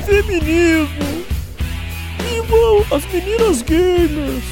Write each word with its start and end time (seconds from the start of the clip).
feminismo! 0.00 1.24
Vivam 2.18 2.96
as 2.96 3.06
meninas 3.12 3.62
gamers! 3.62 4.44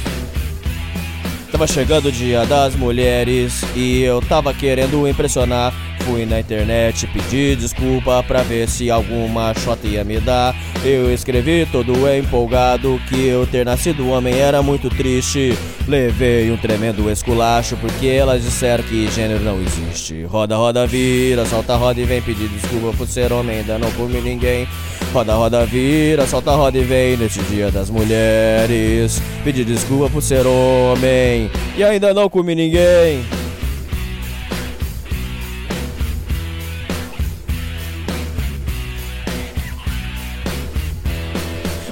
Tava 1.51 1.65
chegando 1.65 2.07
o 2.07 2.11
dia 2.11 2.45
das 2.45 2.75
mulheres 2.75 3.63
e 3.75 4.01
eu 4.01 4.21
tava 4.21 4.53
querendo 4.53 5.07
impressionar. 5.07 5.73
Fui 6.05 6.25
na 6.25 6.39
internet, 6.39 7.05
pedi 7.07 7.55
desculpa 7.55 8.23
pra 8.23 8.41
ver 8.41 8.67
se 8.69 8.89
alguma 8.89 9.53
shot 9.53 9.85
ia 9.85 10.03
me 10.03 10.19
dar. 10.19 10.55
Eu 10.83 11.13
escrevi 11.13 11.67
todo 11.71 11.93
empolgado 12.09 12.99
que 13.09 13.27
eu 13.27 13.45
ter 13.45 13.65
nascido 13.65 14.07
homem 14.07 14.35
era 14.35 14.63
muito 14.63 14.89
triste. 14.89 15.53
Levei 15.87 16.49
um 16.51 16.57
tremendo 16.57 17.11
esculacho 17.11 17.75
porque 17.77 18.07
elas 18.07 18.43
disseram 18.43 18.83
que 18.83 19.11
gênero 19.11 19.43
não 19.43 19.61
existe. 19.61 20.23
Roda, 20.23 20.55
roda, 20.55 20.87
vira, 20.87 21.45
solta, 21.45 21.75
roda 21.75 21.99
e 21.99 22.05
vem 22.05 22.21
pedir 22.21 22.47
desculpa 22.47 22.95
por 22.95 23.07
ser 23.07 23.33
homem, 23.33 23.59
ainda 23.59 23.77
não 23.77 23.91
comi 23.91 24.21
ninguém. 24.21 24.67
Roda, 25.11 25.33
roda, 25.33 25.65
vira, 25.65 26.27
solta, 26.27 26.51
roda 26.51 26.77
e 26.77 26.83
vem 26.83 27.17
neste 27.17 27.41
dia 27.43 27.71
das 27.71 27.89
mulheres. 27.89 29.19
Pedir 29.43 29.65
desculpa 29.65 30.07
por 30.07 30.21
ser 30.21 30.45
homem 30.45 31.49
e 31.75 31.83
ainda 31.83 32.13
não 32.13 32.29
comi 32.29 32.53
ninguém. 32.53 33.25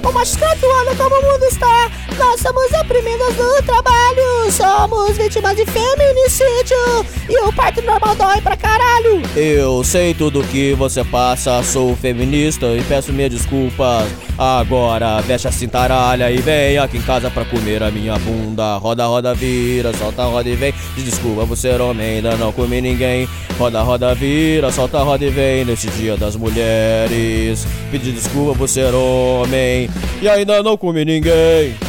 O 0.08 0.12
magistrado 0.12 0.66
olha 0.66 0.94
como 0.94 1.16
o 1.16 1.32
mundo 1.32 1.44
está. 1.44 1.90
Nós 2.16 2.40
somos 2.40 2.72
oprimidos 2.98 3.36
no 3.36 3.62
trabalho. 3.62 4.50
Somos 4.50 5.16
vítimas 5.16 5.56
de 5.56 5.64
feminicídio. 5.64 7.06
E 7.28 7.38
o 7.40 7.52
parto 7.52 7.80
normal 7.82 8.14
dói 8.16 8.40
pra 8.40 8.56
caralho. 8.56 9.22
Eu 9.36 9.84
sei 9.84 10.14
tudo 10.14 10.42
que 10.44 10.74
você 10.74 11.04
passa, 11.04 11.62
sou 11.62 11.94
feminista 11.96 12.66
e 12.66 12.82
peço 12.82 13.12
minhas 13.12 13.30
desculpas. 13.30 14.08
Agora 14.36 15.20
veste 15.20 15.48
a 15.48 15.52
cintaralha 15.52 16.30
e 16.30 16.38
vem 16.38 16.78
aqui 16.78 16.98
em 16.98 17.02
casa 17.02 17.30
pra 17.30 17.44
comer 17.44 17.82
a 17.82 17.90
minha 17.90 18.18
bunda. 18.18 18.76
Roda, 18.76 19.06
roda, 19.06 19.34
vira, 19.34 19.92
solta, 19.96 20.24
roda 20.24 20.48
e 20.48 20.56
vem. 20.56 20.74
Desculpa 20.96 21.46
por 21.46 21.56
ser 21.56 21.80
homem, 21.80 22.16
ainda 22.16 22.36
não 22.36 22.52
comi 22.52 22.80
ninguém. 22.80 23.28
Roda, 23.58 23.82
roda, 23.82 24.14
vira, 24.14 24.72
solta, 24.72 25.02
roda 25.02 25.24
e 25.24 25.30
vem 25.30 25.64
neste 25.64 25.88
dia 25.90 26.16
das 26.16 26.36
mulheres. 26.36 27.66
Pedir 27.90 28.12
desculpa 28.12 28.56
por 28.56 28.68
ser 28.68 28.94
homem 28.94 29.88
e 30.20 30.28
ainda 30.28 30.62
não 30.62 30.76
comi 30.76 31.04
ninguém. 31.04 31.87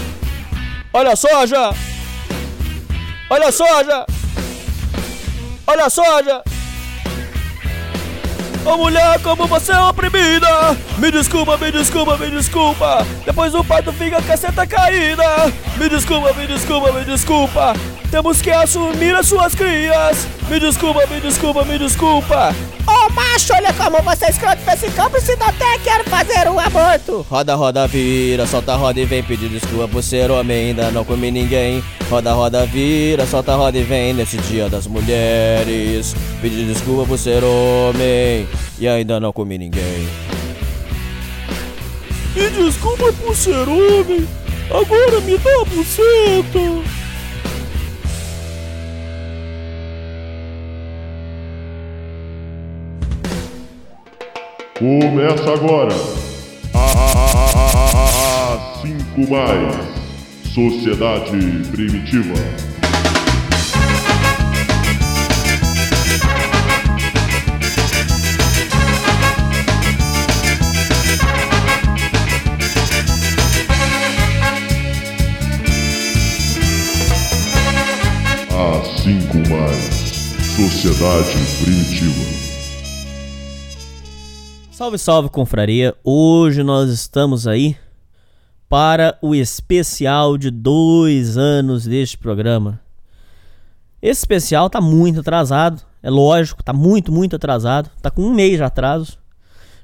Olha 0.92 1.16
só, 1.16 1.46
já! 1.46 1.72
Olha 3.30 3.52
só, 3.52 3.84
já! 3.84 4.08
Olha 5.68 5.88
só, 5.88 6.24
já! 6.24 6.42
Ô 8.66 8.76
mulher, 8.76 9.22
como 9.22 9.46
você 9.46 9.72
é 9.72 9.80
oprimida! 9.80 10.76
Me 10.98 11.12
desculpa, 11.12 11.58
me 11.58 11.72
desculpa, 11.72 12.18
me 12.18 12.32
desculpa! 12.32 13.06
Depois 13.24 13.54
o 13.54 13.64
parto 13.64 13.94
fica 13.94 14.20
com 14.20 14.34
a 14.34 14.38
seta 14.38 14.66
caída! 14.66 15.24
Me 15.78 15.88
desculpa, 15.88 16.34
me 16.34 16.48
desculpa, 16.48 16.92
me 16.92 17.06
desculpa! 17.06 17.74
Temos 18.10 18.42
que 18.42 18.50
assumir 18.50 19.16
as 19.16 19.28
suas 19.28 19.54
crias! 19.54 20.28
Me 20.50 20.60
desculpa, 20.60 21.06
me 21.06 21.20
desculpa, 21.20 21.64
me 21.64 21.78
desculpa! 21.78 22.56
Ô 22.88 23.14
macho, 23.14 23.54
olha 23.54 23.72
como 23.72 24.02
você 24.02 24.26
é 24.26 24.30
escroto 24.32 24.58
pra 24.64 24.74
esse 24.74 24.90
campo 24.90 25.22
se 25.22 25.34
até 25.34 25.78
quero 25.84 26.04
fazer 26.06 26.50
um 26.50 26.60
aborto. 26.60 27.24
Roda, 27.30 27.54
roda, 27.54 27.88
vira, 27.88 28.48
solta, 28.48 28.76
roda 28.76 29.00
e 29.00 29.06
vem 29.06 29.22
pedir 29.22 29.48
desculpa 29.48 29.88
por 29.88 30.02
ser 30.02 30.32
homem, 30.32 30.70
ainda 30.70 30.90
não 30.90 31.06
comi 31.06 31.30
ninguém. 31.30 31.84
Roda, 32.10 32.34
roda, 32.34 32.66
vira, 32.66 33.28
solta, 33.28 33.56
roda 33.56 33.78
e 33.78 33.84
vem 33.84 34.12
nesse 34.14 34.38
dia 34.38 34.68
das 34.68 34.88
mulheres. 34.88 36.16
Pedir 36.42 36.66
desculpa 36.66 37.06
por 37.06 37.20
ser 37.20 37.44
homem 37.44 38.48
e 38.80 38.88
ainda 38.88 39.20
não 39.20 39.32
comi 39.32 39.56
ninguém. 39.60 40.10
Me 42.36 42.50
desculpa 42.50 43.14
por 43.14 43.36
ser 43.36 43.70
homem! 43.70 44.28
Agora 44.72 45.22
me 45.22 45.38
dá 45.38 45.62
a 45.62 45.66
buceta! 45.66 46.99
Começa 54.80 55.52
agora 55.52 55.94
a 56.74 58.58
5 58.82 59.30
mais 59.30 59.76
Sociedade 60.54 61.38
Primitiva. 61.70 62.34
A 78.50 78.82
5 79.04 79.38
mais 79.50 79.94
Sociedade 80.56 81.38
Primitiva. 81.66 82.49
Salve, 84.80 84.98
salve, 84.98 85.28
confraria! 85.28 85.94
Hoje 86.06 86.64
nós 86.64 86.90
estamos 86.90 87.46
aí 87.46 87.76
para 88.70 89.20
o 89.22 89.36
especial 89.36 90.38
de 90.38 90.50
dois 90.50 91.38
anos 91.38 91.84
deste 91.84 92.18
programa. 92.18 92.80
Esse 94.02 94.22
especial 94.22 94.70
tá 94.70 94.80
muito 94.80 95.20
atrasado, 95.20 95.84
é 96.02 96.10
lógico, 96.10 96.64
tá 96.64 96.72
muito, 96.72 97.12
muito 97.12 97.36
atrasado. 97.36 97.92
Tá 98.02 98.10
com 98.10 98.22
um 98.22 98.34
mês 98.34 98.56
de 98.56 98.64
atraso. 98.64 99.20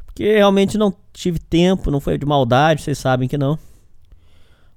Porque 0.06 0.38
realmente 0.38 0.78
não 0.78 0.95
tive 1.12 1.39
tempo, 1.39 1.91
não 1.91 2.00
foi 2.00 2.17
de 2.17 2.25
maldade, 2.25 2.81
vocês 2.81 2.97
sabem 2.97 3.27
que 3.27 3.38
não. 3.38 3.59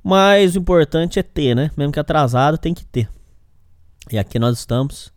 Mas 0.02 0.56
o 0.56 0.58
importante 0.58 1.20
é 1.20 1.22
ter, 1.22 1.54
né? 1.54 1.70
Mesmo 1.76 1.92
que 1.92 2.00
atrasado, 2.00 2.58
tem 2.58 2.74
que 2.74 2.84
ter. 2.84 3.08
E 4.10 4.18
aqui 4.18 4.36
nós 4.36 4.58
estamos 4.58 5.12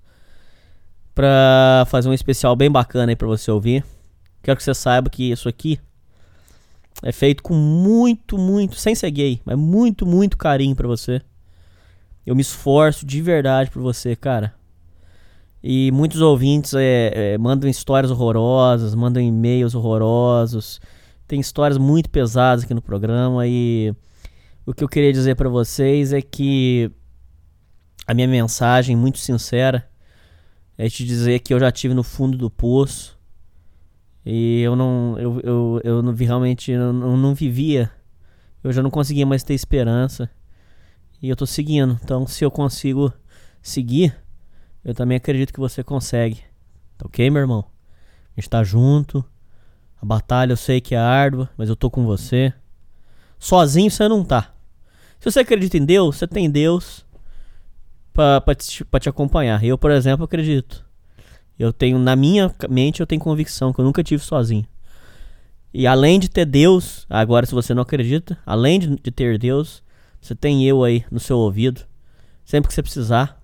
para 1.15 1.87
fazer 1.87 2.07
um 2.07 2.13
especial 2.13 2.55
bem 2.55 2.69
bacana 2.69 3.11
aí 3.11 3.15
para 3.15 3.27
você 3.27 3.49
ouvir. 3.49 3.83
Quero 4.41 4.57
que 4.57 4.63
você 4.63 4.73
saiba 4.73 5.09
que 5.09 5.31
isso 5.31 5.47
aqui 5.47 5.79
é 7.03 7.11
feito 7.11 7.41
com 7.41 7.53
muito, 7.53 8.37
muito, 8.37 8.75
sem 8.75 8.93
ser 8.93 9.11
gay, 9.11 9.41
mas 9.45 9.57
muito, 9.57 10.05
muito 10.05 10.37
carinho 10.37 10.75
para 10.75 10.87
você. 10.87 11.21
Eu 12.25 12.35
me 12.35 12.41
esforço 12.41 13.05
de 13.05 13.21
verdade 13.21 13.71
por 13.71 13.81
você, 13.81 14.15
cara. 14.15 14.53
E 15.63 15.91
muitos 15.91 16.21
ouvintes 16.21 16.73
é, 16.73 17.33
é, 17.33 17.37
mandam 17.37 17.69
histórias 17.69 18.11
horrorosas, 18.11 18.95
mandam 18.95 19.21
e-mails 19.21 19.75
horrorosos. 19.75 20.79
Tem 21.27 21.39
histórias 21.39 21.77
muito 21.77 22.09
pesadas 22.09 22.63
aqui 22.63 22.73
no 22.73 22.81
programa 22.81 23.47
e 23.47 23.93
o 24.65 24.73
que 24.73 24.83
eu 24.83 24.89
queria 24.89 25.13
dizer 25.13 25.35
para 25.35 25.49
vocês 25.49 26.13
é 26.13 26.21
que 26.21 26.91
a 28.07 28.13
minha 28.13 28.27
mensagem 28.27 28.95
muito 28.95 29.19
sincera 29.19 29.87
é 30.77 30.89
te 30.89 31.05
dizer 31.05 31.39
que 31.39 31.53
eu 31.53 31.59
já 31.59 31.71
tive 31.71 31.93
no 31.93 32.03
fundo 32.03 32.37
do 32.37 32.49
poço 32.49 33.20
e 34.25 34.61
eu 34.61 34.75
não 34.75 35.17
eu, 35.17 35.39
eu, 35.41 35.81
eu 35.83 36.01
não 36.01 36.13
vi 36.13 36.25
realmente 36.25 36.71
eu 36.71 36.93
não, 36.93 37.17
não 37.17 37.33
vivia. 37.33 37.91
Eu 38.63 38.71
já 38.71 38.83
não 38.83 38.91
conseguia 38.91 39.25
mais 39.25 39.43
ter 39.43 39.53
esperança. 39.53 40.29
E 41.21 41.29
eu 41.29 41.35
tô 41.35 41.45
seguindo. 41.45 41.99
Então, 42.03 42.27
se 42.27 42.43
eu 42.43 42.51
consigo 42.51 43.11
seguir, 43.61 44.15
eu 44.83 44.93
também 44.93 45.17
acredito 45.17 45.53
que 45.53 45.59
você 45.59 45.83
consegue. 45.83 46.41
Tá 46.97 47.05
ok, 47.05 47.29
meu 47.29 47.41
irmão? 47.41 47.65
A 48.35 48.41
gente 48.41 48.49
tá 48.49 48.63
junto. 48.63 49.23
A 50.01 50.05
batalha 50.05 50.53
eu 50.53 50.57
sei 50.57 50.81
que 50.81 50.95
é 50.95 50.97
árdua, 50.97 51.49
mas 51.57 51.69
eu 51.69 51.75
tô 51.75 51.89
com 51.89 52.05
você. 52.05 52.53
Sozinho 53.39 53.89
você 53.89 54.07
não 54.07 54.23
tá. 54.23 54.53
Se 55.19 55.29
você 55.31 55.39
acredita 55.41 55.77
em 55.77 55.85
Deus, 55.85 56.17
você 56.17 56.27
tem 56.27 56.49
Deus 56.49 57.05
pra, 58.13 58.41
te, 58.55 58.83
pra 58.85 58.99
te 58.99 59.09
acompanhar. 59.09 59.63
Eu, 59.63 59.77
por 59.77 59.91
exemplo, 59.91 60.25
acredito. 60.25 60.83
Eu 61.61 61.71
tenho, 61.71 61.99
na 61.99 62.15
minha 62.15 62.51
mente, 62.67 63.01
eu 63.01 63.05
tenho 63.05 63.21
convicção 63.21 63.71
que 63.71 63.79
eu 63.79 63.85
nunca 63.85 64.03
tive 64.03 64.23
sozinho. 64.23 64.65
E 65.71 65.85
além 65.85 66.19
de 66.19 66.27
ter 66.27 66.43
Deus, 66.43 67.05
agora 67.07 67.45
se 67.45 67.53
você 67.53 67.71
não 67.71 67.83
acredita, 67.83 68.35
além 68.43 68.79
de, 68.79 68.95
de 68.95 69.11
ter 69.11 69.37
Deus, 69.37 69.83
você 70.19 70.33
tem 70.33 70.67
eu 70.67 70.83
aí 70.83 71.05
no 71.11 71.19
seu 71.19 71.37
ouvido. 71.37 71.81
Sempre 72.43 72.67
que 72.67 72.73
você 72.73 72.81
precisar, 72.81 73.39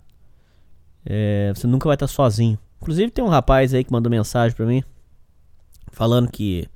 é, 1.06 1.54
você 1.54 1.68
nunca 1.68 1.88
vai 1.88 1.94
estar 1.94 2.08
sozinho. 2.08 2.58
Inclusive 2.82 3.12
tem 3.12 3.24
um 3.24 3.28
rapaz 3.28 3.72
aí 3.72 3.84
que 3.84 3.92
mandou 3.92 4.10
mensagem 4.10 4.58
pra 4.58 4.66
mim, 4.66 4.84
falando 5.92 6.32
que 6.32 6.68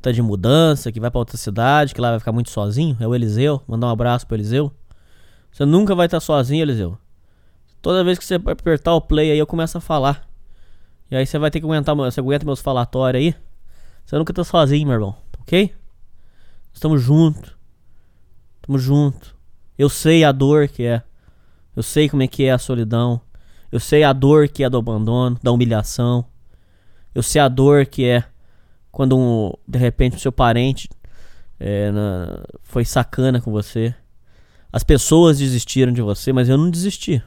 tá 0.00 0.10
de 0.10 0.22
mudança, 0.22 0.90
que 0.90 0.98
vai 0.98 1.10
pra 1.10 1.18
outra 1.18 1.36
cidade, 1.36 1.94
que 1.94 2.00
lá 2.00 2.12
vai 2.12 2.18
ficar 2.18 2.32
muito 2.32 2.48
sozinho. 2.48 2.96
É 2.98 3.06
o 3.06 3.14
Eliseu, 3.14 3.60
mandar 3.68 3.88
um 3.88 3.90
abraço 3.90 4.26
pro 4.26 4.36
Eliseu. 4.36 4.72
Você 5.52 5.66
nunca 5.66 5.94
vai 5.94 6.06
estar 6.06 6.20
sozinho, 6.20 6.62
Eliseu. 6.62 6.96
Toda 7.82 8.02
vez 8.02 8.18
que 8.18 8.24
você 8.24 8.36
apertar 8.36 8.94
o 8.94 9.02
play 9.02 9.30
aí, 9.32 9.38
eu 9.38 9.46
começo 9.46 9.76
a 9.76 9.82
falar. 9.82 10.27
E 11.10 11.16
aí 11.16 11.26
você 11.26 11.38
vai 11.38 11.50
ter 11.50 11.60
que 11.60 11.66
aguentar, 11.66 11.94
você 11.96 12.20
aguenta 12.20 12.44
meus 12.44 12.60
falatórios 12.60 13.22
aí. 13.24 13.34
Você 14.04 14.16
nunca 14.16 14.32
tá 14.32 14.44
sozinho, 14.44 14.86
meu 14.86 14.94
irmão, 14.94 15.16
ok? 15.40 15.74
Estamos 16.72 17.02
juntos. 17.02 17.56
Estamos 18.56 18.82
juntos. 18.82 19.34
Eu 19.76 19.88
sei 19.88 20.24
a 20.24 20.32
dor 20.32 20.68
que 20.68 20.84
é. 20.84 21.02
Eu 21.74 21.82
sei 21.82 22.08
como 22.08 22.22
é 22.22 22.26
que 22.26 22.44
é 22.44 22.52
a 22.52 22.58
solidão. 22.58 23.20
Eu 23.70 23.80
sei 23.80 24.02
a 24.02 24.12
dor 24.12 24.48
que 24.48 24.64
é 24.64 24.70
do 24.70 24.78
abandono, 24.78 25.38
da 25.42 25.52
humilhação. 25.52 26.24
Eu 27.14 27.22
sei 27.22 27.40
a 27.40 27.48
dor 27.48 27.86
que 27.86 28.04
é 28.04 28.24
quando 28.90 29.16
um, 29.16 29.52
de 29.66 29.78
repente 29.78 30.16
o 30.16 30.20
seu 30.20 30.32
parente 30.32 30.88
é, 31.60 31.90
na- 31.90 32.42
foi 32.62 32.84
sacana 32.84 33.40
com 33.40 33.50
você. 33.50 33.94
As 34.72 34.82
pessoas 34.82 35.38
desistiram 35.38 35.92
de 35.92 36.02
você, 36.02 36.32
mas 36.32 36.48
eu 36.48 36.58
não 36.58 36.70
desisti. 36.70 37.22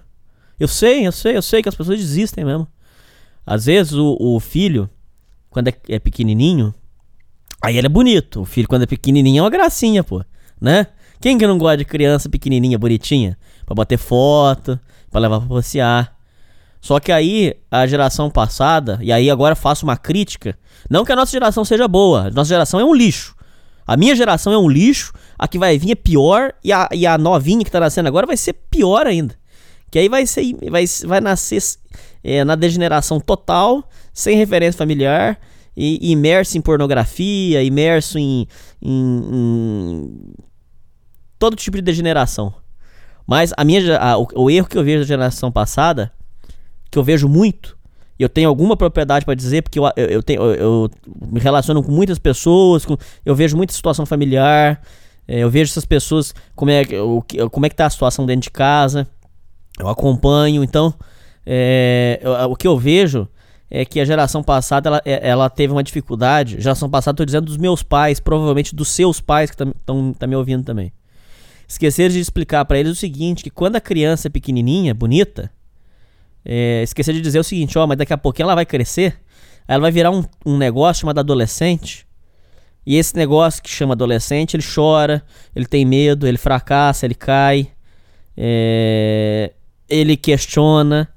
Eu 0.60 0.68
sei, 0.68 1.08
eu 1.08 1.12
sei, 1.12 1.36
eu 1.38 1.42
sei 1.42 1.62
que 1.64 1.70
as 1.70 1.76
pessoas 1.76 1.98
desistem 2.00 2.46
mesmo. 2.46 2.68
Às 3.46 3.66
vezes 3.66 3.94
o, 3.94 4.18
o 4.20 4.40
filho, 4.40 4.90
quando 5.50 5.68
é, 5.68 5.74
é 5.90 6.00
pequenininho, 6.00 6.74
aí 7.62 7.78
ele 7.78 7.88
é 7.88 7.90
bonito. 7.90 8.42
O 8.42 8.46
filho, 8.46 8.68
quando 8.68 8.84
é 8.84 8.88
pequenininho, 8.88 9.40
é 9.40 9.44
uma 9.44 9.50
gracinha, 9.50 10.04
pô. 10.04 10.24
Né? 10.60 10.88
Quem 11.20 11.38
que 11.38 11.46
não 11.46 11.58
gosta 11.58 11.78
de 11.78 11.86
criança 11.86 12.30
pequenininha, 12.30 12.78
bonitinha? 12.78 13.38
Pra 13.66 13.76
bater 13.76 13.98
foto, 13.98 14.80
pra 15.10 15.20
levar 15.20 15.40
pra 15.40 15.50
passear. 15.50 16.16
Só 16.80 17.00
que 17.00 17.12
aí, 17.12 17.54
a 17.70 17.86
geração 17.86 18.30
passada, 18.30 18.98
e 19.02 19.12
aí 19.12 19.30
agora 19.30 19.56
faço 19.56 19.86
uma 19.86 19.96
crítica. 19.96 20.58
Não 20.90 21.06
que 21.06 21.12
a 21.12 21.16
nossa 21.16 21.32
geração 21.32 21.64
seja 21.64 21.88
boa, 21.88 22.28
a 22.28 22.32
nossa 22.32 22.50
geração 22.50 22.80
é 22.80 22.84
um 22.84 22.94
lixo. 22.94 23.36
A 23.86 23.96
minha 23.96 24.16
geração 24.16 24.52
é 24.52 24.58
um 24.58 24.68
lixo, 24.68 25.14
a 25.38 25.48
que 25.48 25.60
vai 25.60 25.78
vir 25.78 25.92
é 25.92 25.96
pior, 25.96 26.54
e 26.64 26.74
a, 26.74 26.90
e 26.92 27.06
a 27.06 27.18
novinha 27.18 27.64
que 27.64 27.70
tá 27.70 27.80
nascendo 27.80 28.08
agora 28.08 28.26
vai 28.26 28.38
ser 28.38 28.54
pior 28.54 29.06
ainda. 29.06 29.36
Que 29.92 30.00
aí 30.00 30.10
vai 30.10 30.26
ser 30.26 30.56
vai, 30.70 30.86
vai 31.06 31.22
nascer 31.22 31.62
é, 32.24 32.44
na 32.44 32.56
degeneração 32.56 33.20
total, 33.20 33.84
sem 34.14 34.36
referência 34.38 34.78
familiar, 34.78 35.40
e 35.76 36.12
imerso 36.12 36.58
em 36.58 36.62
pornografia, 36.62 37.64
imerso 37.64 38.20
em, 38.20 38.46
em- 38.82 39.22
em 39.32 40.34
todo 41.40 41.56
tipo 41.56 41.78
de 41.78 41.82
degeneração. 41.82 42.54
Mas 43.26 43.54
a 43.56 43.64
minha, 43.64 43.98
a- 43.98 44.18
o, 44.18 44.28
o 44.36 44.50
erro 44.50 44.68
que 44.68 44.78
eu 44.78 44.84
vejo 44.84 45.00
da 45.00 45.06
geração 45.08 45.52
passada, 45.52 46.12
que 46.90 46.98
eu 47.00 47.04
vejo 47.04 47.28
muito, 47.30 47.78
e 48.20 48.24
eu 48.24 48.30
tenho 48.30 48.50
alguma 48.50 48.76
propriedade 48.78 49.26
pra 49.26 49.34
dizer, 49.34 49.62
porque 49.64 49.80
eu, 49.80 49.86
eu, 49.96 50.06
eu 50.08 50.24
tenho, 50.24 50.42
eu, 50.42 50.54
eu 50.54 50.92
me 51.32 51.40
relaciono 51.40 51.82
com 51.82 51.92
muitas 51.92 52.20
pessoas, 52.20 52.86
com- 52.86 52.98
eu 53.26 53.34
vejo 53.34 53.56
muita 53.56 53.74
situação 53.74 54.06
familiar, 54.06 54.82
é, 55.28 55.40
eu 55.40 55.50
vejo 55.50 55.72
essas 55.72 55.86
pessoas, 55.86 56.34
como 56.56 56.70
é, 56.70 56.82
o, 57.02 57.24
como 57.50 57.66
é 57.66 57.70
que 57.70 57.76
tá 57.76 57.86
a 57.86 57.90
situação 57.90 58.26
dentro 58.26 58.42
de 58.44 58.52
casa, 58.52 59.08
eu 59.80 59.88
acompanho, 59.88 60.64
então 60.64 60.94
é, 61.46 62.20
o 62.50 62.56
que 62.56 62.68
eu 62.68 62.78
vejo 62.78 63.28
é 63.70 63.86
que 63.86 64.00
a 64.00 64.06
geração 64.06 64.44
passada 64.44 64.90
ela, 64.90 65.02
é- 65.06 65.30
ela 65.30 65.50
teve 65.50 65.72
uma 65.72 65.84
dificuldade. 65.84 66.60
Geração 66.60 66.90
passada, 66.90 67.16
tô 67.16 67.26
dizendo 67.26 67.46
dos 67.46 67.58
meus 67.58 67.82
pais, 67.82 68.20
provavelmente 68.20 68.76
dos 68.76 68.90
seus 68.90 69.22
pais 69.22 69.50
que 69.50 69.64
estão 69.64 70.14
tá 70.14 70.28
me 70.28 70.36
ouvindo 70.36 70.64
também. 70.64 70.92
Esqueceram 71.68 72.12
de 72.12 72.20
explicar 72.20 72.66
pra 72.66 72.78
eles 72.78 72.92
o 72.92 72.96
seguinte: 72.96 73.44
que 73.44 73.50
quando 73.50 73.78
a 73.78 73.82
criança 73.82 74.28
é 74.28 74.30
pequenininha, 74.30 74.94
bonita, 74.94 75.50
é, 76.44 76.84
esquecer 76.84 77.14
de 77.14 77.22
dizer 77.22 77.40
o 77.40 77.44
seguinte: 77.46 77.78
ó, 77.78 77.88
mas 77.88 77.98
daqui 77.98 78.12
a 78.12 78.18
pouquinho 78.18 78.48
ela 78.48 78.56
vai 78.56 78.66
crescer, 78.66 79.18
ela 79.66 79.80
vai 79.80 79.92
virar 79.92 80.12
um, 80.12 80.24
um 80.46 80.58
negócio 80.58 81.02
chamado 81.02 81.20
adolescente. 81.20 82.06
E 82.86 82.98
esse 82.98 83.16
negócio 83.16 83.64
que 83.64 83.70
chama 83.70 83.94
adolescente, 83.94 84.56
ele 84.56 84.64
chora, 84.64 85.24
ele 85.56 85.66
tem 85.66 85.86
medo, 85.86 86.28
ele 86.28 86.38
fracassa, 86.38 87.06
ele 87.06 87.16
cai, 87.16 87.70
é, 88.36 89.54
ele 89.88 90.18
questiona, 90.18 91.08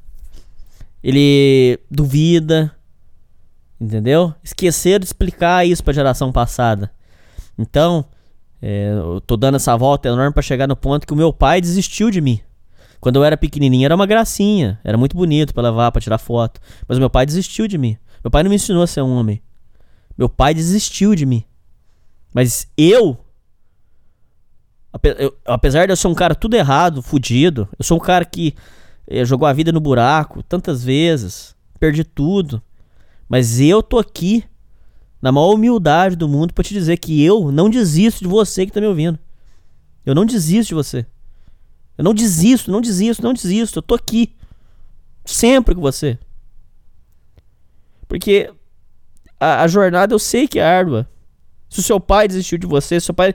ele 1.07 1.79
duvida, 1.91 2.75
entendeu? 3.79 4.35
Esqueceram 4.43 5.01
de 5.01 5.05
explicar 5.05 5.67
isso 5.67 5.85
pra 5.85 5.93
geração 5.93 6.33
passada. 6.33 6.91
Então, 7.59 8.07
é, 8.63 8.91
eu 8.95 9.21
tô 9.21 9.37
dando 9.37 9.57
essa 9.57 9.77
volta 9.77 10.09
enorme 10.09 10.33
pra 10.33 10.43
chegar 10.43 10.67
no 10.67 10.75
ponto 10.75 11.07
que 11.07 11.13
o 11.13 11.17
meu 11.17 11.31
pai 11.31 11.61
desistiu 11.61 12.11
de 12.11 12.23
mim. 12.23 12.41
Quando 13.01 13.17
eu 13.17 13.25
era 13.25 13.37
pequenininho 13.37 13.85
era 13.85 13.95
uma 13.95 14.07
gracinha, 14.07 14.81
era 14.83 14.97
muito 14.97 15.15
bonito 15.15 15.53
pra 15.53 15.65
levar, 15.65 15.93
pra 15.93 16.01
tirar 16.01 16.17
foto. 16.17 16.59
Mas 16.89 16.99
meu 16.99 17.11
pai 17.11 17.27
desistiu 17.27 17.69
de 17.69 17.77
mim. 17.77 17.99
Meu 18.25 18.31
pai 18.31 18.43
não 18.43 18.49
me 18.49 18.57
ensinou 18.57 18.83
a 18.83 18.87
ser 18.87 19.03
um 19.03 19.15
homem. 19.15 19.43
Meu 20.17 20.31
pai 20.31 20.55
desistiu 20.55 21.15
de 21.15 21.27
mim. 21.27 21.45
Mas 22.33 22.67
eu, 22.79 23.19
ape- 24.91 25.17
eu- 25.19 25.37
apesar 25.45 25.85
de 25.85 25.93
eu 25.93 25.97
ser 25.97 26.09
um 26.09 26.15
cara 26.15 26.35
tudo 26.35 26.55
errado, 26.57 27.03
fudido, 27.03 27.69
eu 27.79 27.85
sou 27.85 27.99
um 27.99 28.01
cara 28.01 28.25
que 28.25 28.55
jogou 29.25 29.47
a 29.47 29.53
vida 29.53 29.73
no 29.73 29.81
buraco 29.81 30.43
tantas 30.43 30.83
vezes, 30.83 31.55
perdi 31.79 32.05
tudo. 32.05 32.63
Mas 33.29 33.61
eu 33.61 33.83
tô 33.83 33.99
aqui 33.99 34.45
na 35.21 35.33
maior 35.33 35.55
humildade 35.55 36.17
do 36.17 36.29
mundo 36.29 36.53
pra 36.53 36.65
te 36.65 36.75
dizer 36.75 36.99
que 36.99 37.23
eu 37.23 37.51
não 37.51 37.71
desisto 37.71 38.21
de 38.21 38.29
você 38.29 38.67
que 38.67 38.73
tá 38.73 38.81
me 38.81 38.87
ouvindo. 38.87 39.19
Eu 40.05 40.15
não 40.15 40.27
desisto 40.27 40.69
de 40.69 40.75
você. 40.75 41.07
Eu 41.97 42.05
não 42.05 42.13
desisto, 42.13 42.71
não 42.71 42.81
desisto, 42.81 43.23
não 43.23 43.33
desisto. 43.33 43.79
Eu 43.79 43.83
tô 43.83 43.95
aqui. 43.95 44.35
Sempre 45.25 45.75
com 45.75 45.81
você. 45.81 46.19
Porque 48.07 48.53
a, 49.41 49.63
a 49.63 49.69
jornada 49.69 50.15
eu 50.15 50.19
sei 50.19 50.47
que 50.47 50.59
é 50.59 50.65
árdua. 50.65 51.09
Se 51.71 51.81
o 51.81 51.83
seu 51.83 51.99
pai 51.99 52.29
desistiu 52.29 52.59
de 52.59 52.67
você, 52.67 53.01
se 53.01 53.07
seu 53.07 53.15
pai 53.15 53.35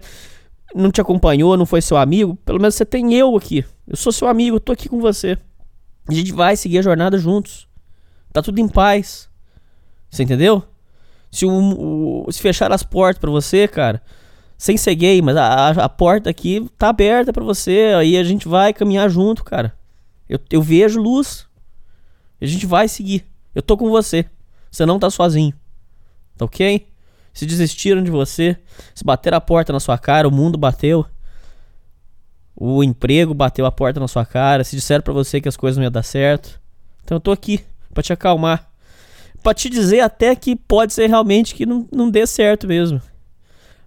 não 0.73 0.91
te 0.91 1.01
acompanhou, 1.01 1.57
não 1.57 1.65
foi 1.65 1.81
seu 1.81 1.97
amigo, 1.97 2.35
pelo 2.45 2.59
menos 2.59 2.75
você 2.75 2.85
tem 2.85 3.13
eu 3.15 3.35
aqui. 3.35 3.65
Eu 3.87 3.97
sou 3.97 4.11
seu 4.11 4.27
amigo, 4.27 4.57
eu 4.57 4.59
tô 4.59 4.71
aqui 4.71 4.87
com 4.87 4.99
você. 4.99 5.37
A 6.07 6.13
gente 6.13 6.31
vai 6.31 6.55
seguir 6.55 6.79
a 6.79 6.83
jornada 6.83 7.17
juntos. 7.17 7.67
Tá 8.33 8.41
tudo 8.41 8.59
em 8.59 8.67
paz. 8.67 9.29
Você 10.09 10.23
entendeu? 10.23 10.63
Se, 11.31 11.45
o, 11.45 12.25
o- 12.27 12.31
se 12.31 12.41
fechar 12.41 12.71
as 12.71 12.81
portas 12.83 13.19
pra 13.19 13.29
você, 13.29 13.67
cara, 13.67 14.01
sem 14.57 14.75
ser 14.77 14.95
gay, 14.95 15.21
mas 15.21 15.37
a, 15.37 15.69
a, 15.69 15.89
porta 15.89 16.29
aqui 16.29 16.67
tá 16.77 16.89
aberta 16.89 17.31
pra 17.31 17.43
você. 17.43 17.93
Aí 17.97 18.17
a 18.17 18.23
gente 18.23 18.47
vai 18.47 18.73
caminhar 18.73 19.09
junto, 19.09 19.43
cara. 19.43 19.73
Eu, 20.27 20.39
eu 20.51 20.61
vejo 20.61 20.99
luz. 21.01 21.47
A 22.41 22.45
gente 22.45 22.65
vai 22.65 22.87
seguir. 22.87 23.25
Eu 23.53 23.61
tô 23.61 23.77
com 23.77 23.89
você. 23.89 24.25
Você 24.71 24.85
não 24.85 24.99
tá 24.99 25.09
sozinho. 25.09 25.53
Tá 26.37 26.45
ok? 26.45 26.87
Se 27.33 27.45
desistiram 27.45 28.03
de 28.03 28.09
você, 28.09 28.57
se 28.95 29.03
bateram 29.03 29.37
a 29.37 29.41
porta 29.41 29.71
na 29.71 29.79
sua 29.79 29.97
cara, 29.97 30.27
o 30.27 30.31
mundo 30.31 30.57
bateu. 30.57 31.05
O 32.61 32.83
emprego 32.83 33.33
bateu 33.33 33.65
a 33.65 33.71
porta 33.71 33.99
na 34.01 34.07
sua 34.07 34.25
cara, 34.25 34.63
se 34.65 34.75
disseram 34.75 35.01
pra 35.01 35.13
você 35.13 35.39
que 35.39 35.47
as 35.47 35.55
coisas 35.55 35.77
não 35.77 35.83
iam 35.85 35.91
dar 35.91 36.03
certo. 36.03 36.59
Então 37.03 37.15
eu 37.15 37.21
tô 37.21 37.31
aqui 37.31 37.61
pra 37.93 38.03
te 38.03 38.11
acalmar. 38.11 38.69
Pra 39.41 39.53
te 39.53 39.69
dizer 39.69 40.01
até 40.01 40.35
que 40.35 40.55
pode 40.57 40.93
ser 40.93 41.07
realmente 41.07 41.55
que 41.55 41.65
não, 41.65 41.87
não 41.91 42.09
dê 42.11 42.27
certo 42.27 42.67
mesmo. 42.67 43.01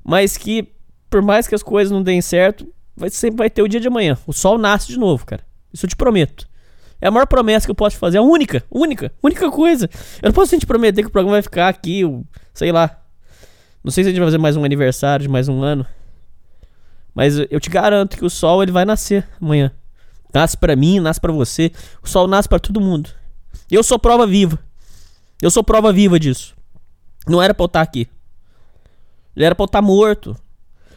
Mas 0.03 0.37
que, 0.39 0.69
por 1.11 1.21
mais 1.21 1.47
que 1.47 1.55
as 1.55 1.63
coisas 1.63 1.93
não 1.93 2.03
deem 2.03 2.23
certo, 2.23 2.67
vai, 2.97 3.11
sempre 3.11 3.37
vai 3.39 3.51
ter 3.51 3.61
o 3.63 3.69
dia 3.69 3.79
de 3.79 3.89
amanhã. 3.89 4.17
O 4.27 4.33
sol 4.33 4.57
nasce 4.57 4.87
de 4.89 4.99
novo, 4.99 5.27
cara. 5.27 5.43
Isso 5.73 5.85
eu 5.85 5.91
te 5.91 5.97
prometo. 5.97 6.49
É 7.01 7.09
a 7.09 7.11
maior 7.11 7.27
promessa 7.27 7.67
que 7.67 7.71
eu 7.71 7.75
posso 7.75 7.99
fazer. 7.99 8.17
A 8.19 8.23
única, 8.23 8.65
única, 8.71 9.13
única 9.23 9.51
coisa. 9.51 9.91
Eu 10.23 10.29
não 10.29 10.33
posso 10.33 10.57
te 10.59 10.65
prometer 10.67 11.03
que 11.03 11.09
o 11.09 11.13
programa 11.13 11.35
vai 11.37 11.43
ficar 11.43 11.69
aqui, 11.69 12.05
o- 12.05 12.25
sei 12.55 12.73
lá. 12.73 12.99
Não 13.85 13.91
sei 13.91 14.05
se 14.05 14.09
a 14.09 14.11
gente 14.13 14.21
vai 14.21 14.29
fazer 14.29 14.39
mais 14.39 14.57
um 14.57 14.65
aniversário 14.65 15.25
de 15.25 15.29
mais 15.29 15.49
um 15.49 15.63
ano. 15.63 15.85
Mas 17.15 17.39
eu 17.39 17.61
te 17.61 17.69
garanto 17.69 18.17
que 18.17 18.25
o 18.25 18.31
sol 18.31 18.63
ele 18.63 18.73
vai 18.73 18.85
nascer 18.85 19.29
amanhã. 19.41 19.71
Nasce 20.33 20.57
pra 20.57 20.75
mim, 20.75 20.99
nasce 20.99 21.21
pra 21.21 21.33
você. 21.33 21.71
O 22.03 22.09
sol 22.09 22.27
nasce 22.27 22.49
pra 22.49 22.59
todo 22.59 22.81
mundo. 22.81 23.11
Eu 23.71 23.83
sou 23.83 23.99
prova 23.99 24.27
viva. 24.27 24.59
Eu 25.41 25.51
sou 25.51 25.63
prova 25.63 25.93
viva 25.93 26.19
disso. 26.19 26.55
Não 27.27 27.43
era 27.43 27.53
pra 27.53 27.65
eu 27.65 27.67
estar 27.67 27.83
aqui. 27.83 28.09
Era 29.37 29.55
pra 29.55 29.65
eu 29.65 29.67
estar 29.67 29.83
morto. 29.83 30.37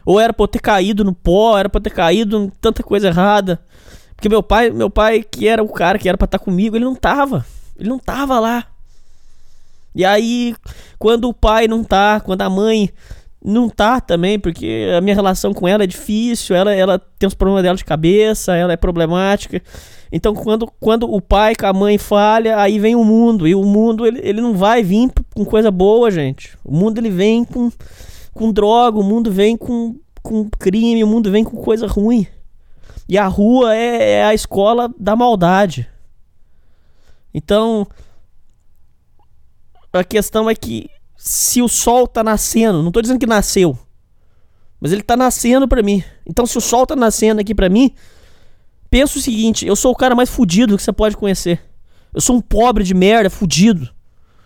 Ou 0.06 0.20
era 0.20 0.32
pra 0.32 0.44
eu 0.44 0.48
ter 0.48 0.60
caído 0.60 1.04
no 1.04 1.14
pó, 1.14 1.58
era 1.58 1.68
pra 1.68 1.80
eu 1.80 1.84
ter 1.84 1.90
caído 1.90 2.38
em 2.38 2.50
tanta 2.62 2.84
coisa 2.84 3.08
errada. 3.08 3.60
Porque 4.16 4.30
meu 4.30 4.44
pai, 4.44 4.70
meu 4.70 4.90
pai, 4.90 5.24
que 5.24 5.48
era 5.48 5.64
o 5.64 5.70
cara 5.70 5.98
que 6.00 6.08
era 6.08 6.18
pra 6.18 6.26
estar 6.26 6.40
comigo, 6.40 6.76
ele 6.76 6.86
não 6.86 6.96
tava. 6.96 7.46
Ele 7.78 7.90
não 7.90 8.00
tava 8.00 8.40
lá. 8.40 8.66
E 9.94 10.06
aí, 10.06 10.56
quando 11.00 11.28
o 11.28 11.34
pai 11.34 11.68
não 11.68 11.84
tá, 11.84 12.20
quando 12.20 12.42
a 12.42 12.50
mãe 12.50 12.90
não 13.46 13.70
tá 13.70 14.02
também, 14.02 14.40
porque 14.40 14.88
a 14.98 15.00
minha 15.00 15.16
relação 15.16 15.54
com 15.54 15.68
ela 15.68 15.84
é 15.84 15.88
difícil, 15.88 16.56
ela, 16.56 16.74
ela 16.74 17.00
tem 17.20 17.28
os 17.28 17.36
problemas 17.36 17.62
dela 17.62 17.78
de 17.78 17.86
cabeça, 17.86 18.56
ela 18.56 18.74
é 18.74 18.78
problemática. 18.78 19.62
Então, 20.12 20.34
quando, 20.34 20.68
quando 20.80 21.12
o 21.12 21.22
pai 21.22 21.56
com 21.56 21.68
a 21.68 21.74
mãe 21.74 21.98
falha, 21.98 22.58
aí 22.58 22.80
vem 22.80 22.96
o 22.96 23.04
mundo. 23.04 23.48
E 23.48 23.54
o 23.54 23.64
mundo, 23.64 24.06
ele, 24.06 24.20
ele 24.24 24.42
não 24.42 24.56
vai 24.56 24.82
vir 24.82 25.12
com 25.36 25.46
coisa 25.46 25.70
boa, 25.70 26.10
gente. 26.10 26.58
O 26.64 26.76
mundo, 26.76 26.98
ele 26.98 27.10
vem 27.10 27.44
com, 27.44 27.72
com 28.34 28.52
droga, 28.52 28.98
o 28.98 29.04
mundo 29.04 29.32
vem 29.32 29.56
com, 29.56 29.96
com 30.24 30.50
crime, 30.50 31.04
o 31.04 31.08
mundo 31.08 31.30
vem 31.30 31.44
com 31.44 31.58
coisa 31.58 31.86
ruim. 31.86 32.26
E 33.08 33.18
a 33.18 33.28
rua 33.28 33.76
é, 33.76 34.12
é 34.14 34.26
a 34.26 34.34
escola 34.34 34.92
da 34.98 35.16
maldade. 35.16 35.88
Então, 37.34 37.86
a 39.94 40.04
questão 40.04 40.50
é 40.50 40.56
que 40.56 40.90
se 41.26 41.60
o 41.60 41.68
sol 41.68 42.08
tá 42.08 42.24
nascendo, 42.24 42.84
não 42.84 42.92
tô 42.92 43.02
dizendo 43.02 43.20
que 43.20 43.26
nasceu, 43.26 43.76
mas 44.80 44.92
ele 44.92 45.02
tá 45.02 45.18
nascendo 45.18 45.68
pra 45.68 45.82
mim. 45.82 46.04
Então, 46.24 46.46
se 46.46 46.56
o 46.56 46.62
sol 46.62 46.86
tá 46.86 46.96
nascendo 46.96 47.42
aqui 47.42 47.56
pra 47.56 47.68
mim, 47.68 47.96
pensa 48.92 49.18
o 49.18 49.22
seguinte: 49.22 49.66
eu 49.66 49.76
sou 49.76 49.92
o 49.92 49.96
cara 49.96 50.14
mais 50.14 50.30
fudido 50.30 50.78
que 50.78 50.84
você 50.84 50.94
pode 50.94 51.18
conhecer. 51.18 51.60
Eu 52.14 52.22
sou 52.22 52.36
um 52.36 52.42
pobre 52.42 52.84
de 52.84 52.94
merda, 52.94 53.28
fudido. 53.28 53.90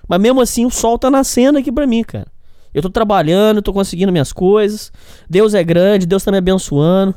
Mas 0.08 0.22
mesmo 0.22 0.40
assim, 0.40 0.66
o 0.66 0.70
sol 0.70 0.98
tá 0.98 1.12
nascendo 1.12 1.60
aqui 1.60 1.70
pra 1.70 1.86
mim, 1.86 2.02
cara. 2.02 2.28
Eu 2.74 2.82
tô 2.82 2.90
trabalhando, 2.90 3.62
tô 3.62 3.74
conseguindo 3.74 4.12
minhas 4.12 4.32
coisas. 4.32 4.90
Deus 5.30 5.54
é 5.54 5.64
grande, 5.64 6.06
Deus 6.06 6.24
tá 6.24 6.32
me 6.32 6.38
abençoando. 6.38 7.14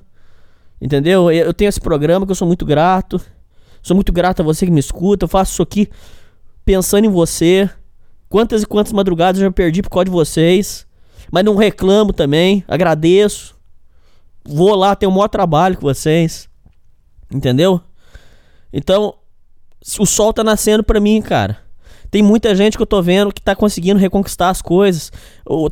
Entendeu? 0.80 1.30
Eu 1.30 1.46
eu 1.46 1.54
tenho 1.54 1.68
esse 1.68 1.80
programa 1.80 2.26
que 2.26 2.32
eu 2.32 2.36
sou 2.36 2.48
muito 2.48 2.66
grato. 2.66 3.20
Sou 3.80 3.94
muito 3.94 4.12
grato 4.12 4.42
a 4.42 4.44
você 4.44 4.66
que 4.66 4.72
me 4.72 4.80
escuta. 4.80 5.24
Eu 5.24 5.28
faço 5.28 5.52
isso 5.52 5.62
aqui 5.62 5.88
pensando 6.64 7.04
em 7.04 7.10
você. 7.10 7.70
Quantas 8.32 8.62
e 8.62 8.66
quantas 8.66 8.94
madrugadas 8.94 9.38
eu 9.38 9.46
já 9.46 9.52
perdi 9.52 9.82
por 9.82 9.90
causa 9.90 10.06
de 10.06 10.10
vocês. 10.10 10.86
Mas 11.30 11.44
não 11.44 11.54
reclamo 11.54 12.14
também, 12.14 12.64
agradeço. 12.66 13.54
Vou 14.42 14.74
lá, 14.74 14.96
tenho 14.96 15.12
o 15.12 15.14
maior 15.14 15.28
trabalho 15.28 15.76
com 15.76 15.82
vocês. 15.82 16.48
Entendeu? 17.30 17.78
Então, 18.72 19.12
o 20.00 20.06
sol 20.06 20.32
tá 20.32 20.42
nascendo 20.42 20.82
pra 20.82 20.98
mim, 20.98 21.20
cara. 21.20 21.58
Tem 22.10 22.22
muita 22.22 22.56
gente 22.56 22.78
que 22.78 22.82
eu 22.82 22.86
tô 22.86 23.02
vendo 23.02 23.34
que 23.34 23.42
tá 23.42 23.54
conseguindo 23.54 24.00
reconquistar 24.00 24.48
as 24.48 24.62
coisas. 24.62 25.12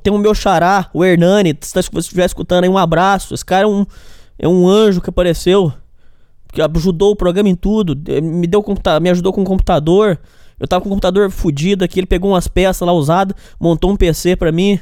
Tem 0.02 0.12
o 0.12 0.18
meu 0.18 0.34
xará, 0.34 0.90
o 0.92 1.02
Hernani, 1.02 1.56
se 1.62 1.72
você 1.72 1.98
estiver 2.00 2.26
escutando 2.26 2.64
aí, 2.64 2.68
um 2.68 2.76
abraço. 2.76 3.32
Esse 3.32 3.44
cara 3.44 3.64
é 3.64 3.66
um, 3.66 3.86
é 4.38 4.46
um 4.46 4.68
anjo 4.68 5.00
que 5.00 5.08
apareceu, 5.08 5.72
que 6.52 6.60
ajudou 6.60 7.12
o 7.12 7.16
programa 7.16 7.48
em 7.48 7.54
tudo, 7.54 7.96
me, 8.22 8.46
deu, 8.46 8.62
me 9.00 9.08
ajudou 9.08 9.32
com 9.32 9.40
o 9.40 9.46
computador. 9.46 10.20
Eu 10.60 10.68
tava 10.68 10.82
com 10.82 10.88
o 10.88 10.90
computador 10.90 11.30
fudido 11.30 11.82
aqui, 11.82 11.98
ele 11.98 12.06
pegou 12.06 12.32
umas 12.32 12.46
peças 12.46 12.86
lá 12.86 12.92
usadas, 12.92 13.34
montou 13.58 13.90
um 13.90 13.96
PC 13.96 14.36
pra 14.36 14.52
mim. 14.52 14.78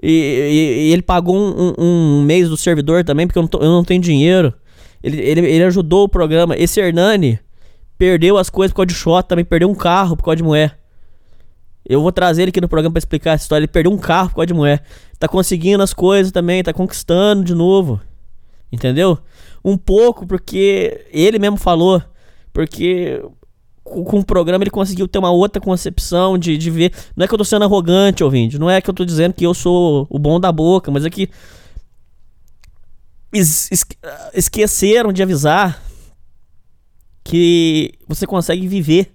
E, 0.00 0.08
e, 0.08 0.88
e 0.88 0.92
ele 0.92 1.02
pagou 1.02 1.36
um, 1.36 1.74
um, 1.78 1.84
um, 1.84 2.22
mês 2.22 2.48
do 2.48 2.56
servidor 2.56 3.04
também, 3.04 3.26
porque 3.26 3.38
eu 3.38 3.42
não, 3.42 3.48
tô, 3.48 3.58
eu 3.58 3.70
não 3.70 3.82
tenho 3.82 4.00
dinheiro. 4.00 4.54
Ele, 5.02 5.20
ele, 5.20 5.40
ele 5.40 5.64
ajudou 5.64 6.04
o 6.04 6.08
programa. 6.08 6.56
Esse 6.56 6.80
Hernani 6.80 7.40
perdeu 7.98 8.38
as 8.38 8.48
coisas 8.48 8.72
por 8.72 8.76
causa 8.76 8.86
de 8.86 8.94
shot, 8.94 9.28
também 9.28 9.44
perdeu 9.44 9.68
um 9.68 9.74
carro 9.74 10.16
por 10.16 10.24
causa 10.24 10.36
de 10.36 10.44
mulher. 10.44 10.78
Eu 11.84 12.00
vou 12.00 12.12
trazer 12.12 12.42
ele 12.42 12.50
aqui 12.50 12.60
no 12.60 12.68
programa 12.68 12.92
para 12.92 13.00
explicar 13.00 13.32
essa 13.32 13.44
história. 13.44 13.64
Ele 13.64 13.72
perdeu 13.72 13.92
um 13.92 13.98
carro 13.98 14.28
por 14.28 14.36
causa 14.36 14.46
de 14.46 14.54
mulher. 14.54 14.84
Tá 15.18 15.26
conseguindo 15.26 15.82
as 15.82 15.92
coisas 15.92 16.30
também, 16.30 16.62
tá 16.62 16.72
conquistando 16.72 17.42
de 17.42 17.54
novo. 17.54 18.00
Entendeu? 18.70 19.18
Um 19.64 19.76
pouco 19.76 20.26
porque 20.26 21.04
ele 21.12 21.38
mesmo 21.38 21.56
falou. 21.56 22.00
Porque 22.52 23.20
com 23.84 24.20
o 24.20 24.24
programa 24.24 24.62
ele 24.62 24.70
conseguiu 24.70 25.08
ter 25.08 25.18
uma 25.18 25.30
outra 25.30 25.60
concepção 25.60 26.38
de, 26.38 26.56
de 26.56 26.70
ver. 26.70 26.92
Não 27.16 27.24
é 27.24 27.28
que 27.28 27.34
eu 27.34 27.38
tô 27.38 27.44
sendo 27.44 27.64
arrogante, 27.64 28.22
ouvinte. 28.22 28.58
Não 28.58 28.70
é 28.70 28.80
que 28.80 28.88
eu 28.88 28.94
tô 28.94 29.04
dizendo 29.04 29.34
que 29.34 29.44
eu 29.44 29.54
sou 29.54 30.06
o 30.08 30.18
bom 30.18 30.38
da 30.38 30.52
boca, 30.52 30.90
mas 30.90 31.04
é 31.04 31.10
que. 31.10 31.28
Es, 33.32 33.70
es, 33.72 33.84
esqueceram 34.34 35.12
de 35.12 35.22
avisar 35.22 35.82
que 37.24 37.94
você 38.06 38.26
consegue 38.26 38.66
viver 38.66 39.14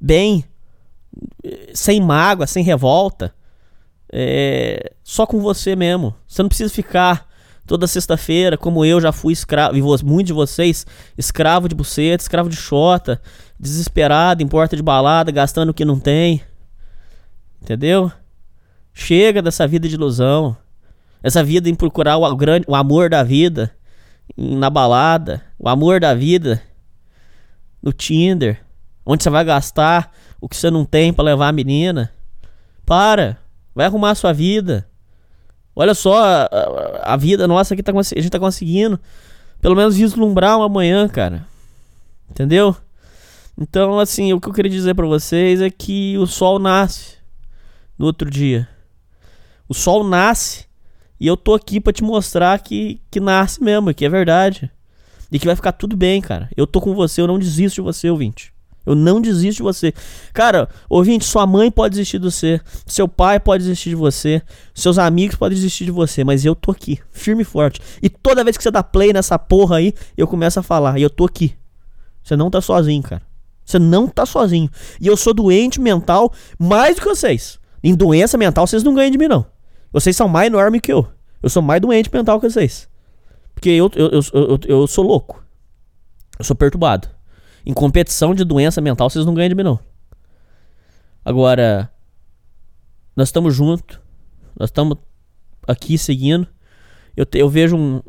bem, 0.00 0.44
sem 1.74 2.00
mágoa, 2.00 2.46
sem 2.46 2.62
revolta, 2.62 3.34
é, 4.12 4.92
só 5.02 5.26
com 5.26 5.40
você 5.40 5.74
mesmo. 5.74 6.14
Você 6.26 6.42
não 6.42 6.48
precisa 6.48 6.72
ficar 6.72 7.28
toda 7.66 7.86
sexta-feira, 7.86 8.58
como 8.58 8.84
eu 8.84 9.00
já 9.00 9.12
fui 9.12 9.32
escravo, 9.32 9.76
e 9.76 9.82
muitos 9.82 10.26
de 10.26 10.32
vocês, 10.32 10.86
escravo 11.16 11.68
de 11.68 11.74
buceta, 11.74 12.22
escravo 12.22 12.48
de 12.48 12.56
xota, 12.56 13.20
desesperado, 13.62 14.42
em 14.42 14.48
porta 14.48 14.74
de 14.74 14.82
balada, 14.82 15.30
gastando 15.30 15.68
o 15.68 15.74
que 15.74 15.84
não 15.84 16.00
tem. 16.00 16.42
Entendeu? 17.62 18.10
Chega 18.92 19.40
dessa 19.40 19.68
vida 19.68 19.88
de 19.88 19.94
ilusão. 19.94 20.56
Essa 21.22 21.44
vida 21.44 21.68
em 21.68 21.74
procurar 21.74 22.16
o, 22.16 22.36
grande, 22.36 22.66
o 22.68 22.74
amor 22.74 23.08
da 23.08 23.22
vida 23.22 23.70
na 24.36 24.68
balada, 24.68 25.40
o 25.56 25.68
amor 25.68 26.00
da 26.00 26.12
vida 26.12 26.60
no 27.80 27.92
Tinder, 27.92 28.60
onde 29.06 29.22
você 29.22 29.30
vai 29.30 29.44
gastar 29.44 30.12
o 30.40 30.48
que 30.48 30.56
você 30.56 30.68
não 30.68 30.84
tem 30.84 31.12
para 31.12 31.24
levar 31.24 31.48
a 31.48 31.52
menina. 31.52 32.12
Para, 32.84 33.38
vai 33.72 33.86
arrumar 33.86 34.10
a 34.10 34.14
sua 34.16 34.32
vida. 34.32 34.88
Olha 35.76 35.94
só 35.94 36.24
a, 36.24 36.48
a, 37.04 37.16
vida 37.16 37.46
nossa 37.46 37.76
que 37.76 37.82
tá, 37.82 37.92
a 37.92 38.02
gente 38.02 38.30
tá 38.30 38.40
conseguindo. 38.40 38.98
Pelo 39.60 39.76
menos 39.76 39.96
vislumbrar 39.96 40.58
uma 40.58 40.68
manhã, 40.68 41.08
cara. 41.08 41.46
Entendeu? 42.28 42.76
Então, 43.58 43.98
assim, 43.98 44.32
o 44.32 44.40
que 44.40 44.48
eu 44.48 44.52
queria 44.52 44.70
dizer 44.70 44.94
para 44.94 45.06
vocês 45.06 45.60
é 45.60 45.70
que 45.70 46.16
o 46.18 46.26
sol 46.26 46.58
nasce 46.58 47.16
no 47.98 48.06
outro 48.06 48.30
dia. 48.30 48.68
O 49.68 49.74
sol 49.74 50.04
nasce 50.04 50.66
e 51.20 51.26
eu 51.26 51.36
tô 51.36 51.54
aqui 51.54 51.80
para 51.80 51.92
te 51.92 52.02
mostrar 52.02 52.58
que, 52.58 53.00
que 53.10 53.20
nasce 53.20 53.62
mesmo, 53.62 53.94
que 53.94 54.04
é 54.04 54.08
verdade. 54.08 54.70
E 55.30 55.38
que 55.38 55.46
vai 55.46 55.56
ficar 55.56 55.72
tudo 55.72 55.96
bem, 55.96 56.20
cara. 56.20 56.48
Eu 56.56 56.66
tô 56.66 56.80
com 56.80 56.94
você, 56.94 57.20
eu 57.20 57.26
não 57.26 57.38
desisto 57.38 57.76
de 57.76 57.80
você, 57.80 58.10
ouvinte. 58.10 58.52
Eu 58.84 58.94
não 58.94 59.20
desisto 59.20 59.58
de 59.58 59.62
você. 59.62 59.94
Cara, 60.32 60.68
ouvinte, 60.88 61.24
sua 61.24 61.46
mãe 61.46 61.70
pode 61.70 61.92
desistir 61.92 62.18
de 62.18 62.24
você. 62.24 62.60
Seu 62.84 63.06
pai 63.06 63.38
pode 63.38 63.62
desistir 63.62 63.90
de 63.90 63.96
você. 63.96 64.42
Seus 64.74 64.98
amigos 64.98 65.36
podem 65.36 65.56
desistir 65.56 65.84
de 65.84 65.90
você. 65.90 66.24
Mas 66.24 66.44
eu 66.44 66.54
tô 66.54 66.72
aqui, 66.72 66.98
firme 67.12 67.42
e 67.42 67.44
forte. 67.44 67.80
E 68.02 68.08
toda 68.10 68.42
vez 68.42 68.56
que 68.56 68.62
você 68.62 68.70
dá 68.70 68.82
play 68.82 69.12
nessa 69.12 69.38
porra 69.38 69.76
aí, 69.76 69.94
eu 70.16 70.26
começo 70.26 70.58
a 70.58 70.62
falar. 70.62 70.98
E 70.98 71.02
eu 71.02 71.10
tô 71.10 71.24
aqui. 71.24 71.54
Você 72.22 72.36
não 72.36 72.50
tá 72.50 72.60
sozinho, 72.60 73.02
cara. 73.02 73.22
Você 73.64 73.78
não 73.78 74.08
tá 74.08 74.26
sozinho. 74.26 74.68
E 75.00 75.06
eu 75.06 75.16
sou 75.16 75.32
doente 75.32 75.80
mental 75.80 76.32
mais 76.58 76.96
do 76.96 77.02
que 77.02 77.08
vocês. 77.08 77.58
Em 77.82 77.94
doença 77.94 78.36
mental, 78.38 78.66
vocês 78.66 78.82
não 78.82 78.94
ganham 78.94 79.10
de 79.10 79.18
mim, 79.18 79.28
não. 79.28 79.44
Vocês 79.92 80.16
são 80.16 80.28
mais 80.28 80.46
enormes 80.46 80.80
que 80.80 80.92
eu. 80.92 81.06
Eu 81.42 81.50
sou 81.50 81.62
mais 81.62 81.80
doente 81.80 82.10
mental 82.12 82.40
que 82.40 82.48
vocês. 82.48 82.88
Porque 83.54 83.70
eu, 83.70 83.90
eu, 83.94 84.10
eu, 84.10 84.20
eu, 84.32 84.60
eu 84.66 84.86
sou 84.86 85.04
louco. 85.04 85.42
Eu 86.38 86.44
sou 86.44 86.56
perturbado. 86.56 87.08
Em 87.64 87.72
competição 87.72 88.34
de 88.34 88.44
doença 88.44 88.80
mental, 88.80 89.08
vocês 89.10 89.26
não 89.26 89.34
ganham 89.34 89.48
de 89.48 89.54
mim, 89.54 89.62
não. 89.62 89.78
Agora, 91.24 91.90
nós 93.14 93.28
estamos 93.28 93.54
juntos. 93.54 94.00
Nós 94.58 94.68
estamos 94.68 94.98
aqui 95.66 95.96
seguindo. 95.96 96.46
Eu, 97.16 97.26
te, 97.26 97.38
eu 97.38 97.48
vejo 97.48 97.76
um, 97.76 98.00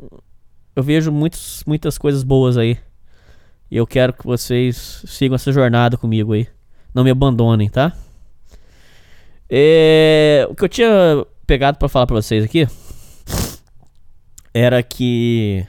eu 0.74 0.82
vejo 0.82 1.12
muitos, 1.12 1.62
muitas 1.66 1.98
coisas 1.98 2.22
boas 2.22 2.56
aí. 2.56 2.78
E 3.70 3.76
eu 3.76 3.86
quero 3.86 4.12
que 4.12 4.24
vocês 4.24 5.02
sigam 5.06 5.34
essa 5.34 5.52
jornada 5.52 5.96
comigo 5.96 6.32
aí. 6.32 6.46
Não 6.94 7.02
me 7.02 7.10
abandonem, 7.10 7.68
tá? 7.68 7.92
É, 9.48 10.46
o 10.48 10.54
que 10.54 10.64
eu 10.64 10.68
tinha 10.68 11.26
pegado 11.46 11.78
para 11.78 11.88
falar 11.88 12.06
para 12.06 12.16
vocês 12.16 12.44
aqui 12.44 12.66
era 14.52 14.82
que 14.82 15.66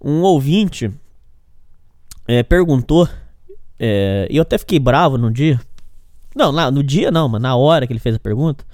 um 0.00 0.22
ouvinte 0.22 0.90
é, 2.28 2.42
perguntou, 2.42 3.08
é, 3.78 4.26
e 4.30 4.36
eu 4.36 4.42
até 4.42 4.56
fiquei 4.58 4.78
bravo 4.78 5.18
no 5.18 5.30
dia. 5.30 5.60
Não, 6.34 6.52
na, 6.52 6.70
no 6.70 6.82
dia 6.82 7.10
não, 7.10 7.28
mas 7.28 7.40
na 7.40 7.56
hora 7.56 7.86
que 7.86 7.92
ele 7.92 8.00
fez 8.00 8.14
a 8.14 8.20
pergunta. 8.20 8.64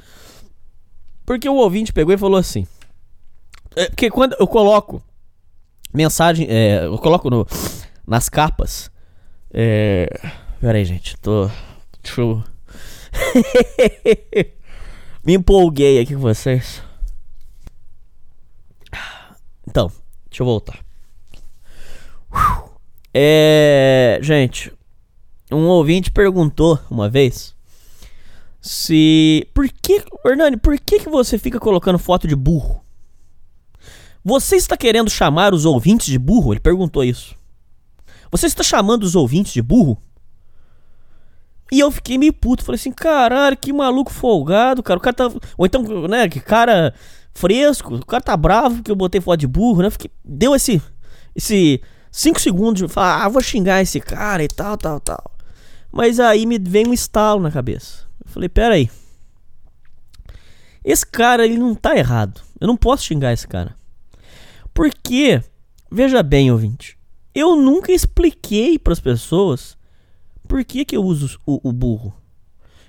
Porque 1.24 1.48
o 1.48 1.54
ouvinte 1.54 1.92
pegou 1.92 2.12
e 2.12 2.18
falou 2.18 2.38
assim. 2.38 2.66
É, 3.74 3.86
porque 3.86 4.10
quando 4.10 4.36
eu 4.38 4.46
coloco 4.46 5.02
mensagem, 5.94 6.46
é, 6.50 6.84
eu 6.84 6.98
coloco 6.98 7.30
no, 7.30 7.46
nas 8.06 8.28
capas. 8.28 8.90
É, 9.52 10.08
pera 10.60 10.78
aí, 10.78 10.84
gente, 10.84 11.16
tô. 11.18 11.50
Deixa 12.02 12.20
eu. 12.20 12.42
Me 15.24 15.34
empolguei 15.34 16.00
aqui 16.00 16.14
com 16.14 16.20
vocês. 16.20 16.82
Então, 19.66 19.90
deixa 20.28 20.42
eu 20.42 20.46
voltar. 20.46 20.78
É. 23.14 24.18
Gente, 24.22 24.72
um 25.50 25.66
ouvinte 25.66 26.10
perguntou 26.10 26.78
uma 26.90 27.08
vez 27.08 27.54
se. 28.60 29.46
Por 29.52 29.68
que. 29.68 30.02
Hernani, 30.24 30.56
por 30.56 30.78
que, 30.78 31.00
que 31.00 31.08
você 31.08 31.36
fica 31.36 31.58
colocando 31.58 31.98
foto 31.98 32.26
de 32.26 32.36
burro? 32.36 32.80
Você 34.24 34.56
está 34.56 34.76
querendo 34.76 35.10
chamar 35.10 35.52
os 35.52 35.64
ouvintes 35.64 36.06
de 36.06 36.18
burro? 36.18 36.52
Ele 36.52 36.60
perguntou 36.60 37.02
isso. 37.02 37.34
Você 38.32 38.46
está 38.46 38.62
chamando 38.62 39.04
os 39.04 39.14
ouvintes 39.14 39.52
de 39.52 39.60
burro? 39.60 40.00
E 41.70 41.78
eu 41.78 41.90
fiquei 41.90 42.16
meio 42.16 42.32
puto. 42.32 42.64
Falei 42.64 42.78
assim, 42.78 42.90
caralho, 42.90 43.56
que 43.56 43.72
maluco 43.72 44.10
folgado, 44.10 44.82
cara. 44.82 44.98
O 44.98 45.02
cara 45.02 45.14
tá. 45.14 45.30
Ou 45.56 45.66
então, 45.66 45.82
né, 46.08 46.28
que 46.28 46.40
cara 46.40 46.94
fresco. 47.34 47.94
O 47.94 48.06
cara 48.06 48.22
tá 48.22 48.36
bravo 48.36 48.76
porque 48.76 48.90
eu 48.90 48.96
botei 48.96 49.20
foto 49.20 49.40
de 49.40 49.46
burro, 49.46 49.82
né? 49.82 49.90
Fiquei, 49.90 50.10
deu 50.24 50.54
esse. 50.54 50.82
Esse 51.34 51.80
5 52.10 52.40
segundos 52.40 52.82
de 52.82 52.88
falar, 52.88 53.24
ah, 53.24 53.28
vou 53.28 53.42
xingar 53.42 53.80
esse 53.80 54.00
cara 54.00 54.42
e 54.42 54.48
tal, 54.48 54.76
tal, 54.76 55.00
tal. 55.00 55.30
Mas 55.90 56.18
aí 56.18 56.44
me 56.46 56.58
vem 56.58 56.86
um 56.86 56.92
estalo 56.92 57.40
na 57.40 57.50
cabeça. 57.50 58.06
Eu 58.24 58.30
falei, 58.30 58.48
pera 58.48 58.74
aí. 58.74 58.90
Esse 60.84 61.06
cara, 61.06 61.44
ele 61.44 61.58
não 61.58 61.74
tá 61.74 61.96
errado. 61.96 62.40
Eu 62.60 62.66
não 62.66 62.76
posso 62.76 63.04
xingar 63.04 63.32
esse 63.32 63.46
cara. 63.46 63.74
Porque, 64.74 65.42
veja 65.90 66.22
bem, 66.22 66.50
ouvinte. 66.50 66.98
Eu 67.34 67.56
nunca 67.56 67.92
expliquei 67.92 68.78
para 68.78 68.92
as 68.92 69.00
pessoas 69.00 69.76
por 70.46 70.64
que, 70.64 70.84
que 70.84 70.96
eu 70.96 71.02
uso 71.02 71.38
o, 71.46 71.68
o 71.68 71.72
burro. 71.72 72.14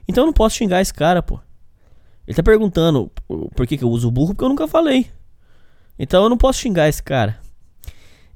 Então 0.07 0.23
eu 0.23 0.25
não 0.25 0.33
posso 0.33 0.57
xingar 0.57 0.81
esse 0.81 0.93
cara, 0.93 1.23
pô. 1.23 1.39
Ele 2.27 2.35
tá 2.35 2.43
perguntando 2.43 3.11
por 3.55 3.67
que, 3.67 3.77
que 3.77 3.83
eu 3.83 3.89
uso 3.89 4.07
o 4.07 4.11
burro, 4.11 4.33
porque 4.33 4.43
eu 4.43 4.49
nunca 4.49 4.67
falei. 4.67 5.09
Então 5.97 6.23
eu 6.23 6.29
não 6.29 6.37
posso 6.37 6.59
xingar 6.59 6.89
esse 6.89 7.01
cara. 7.01 7.39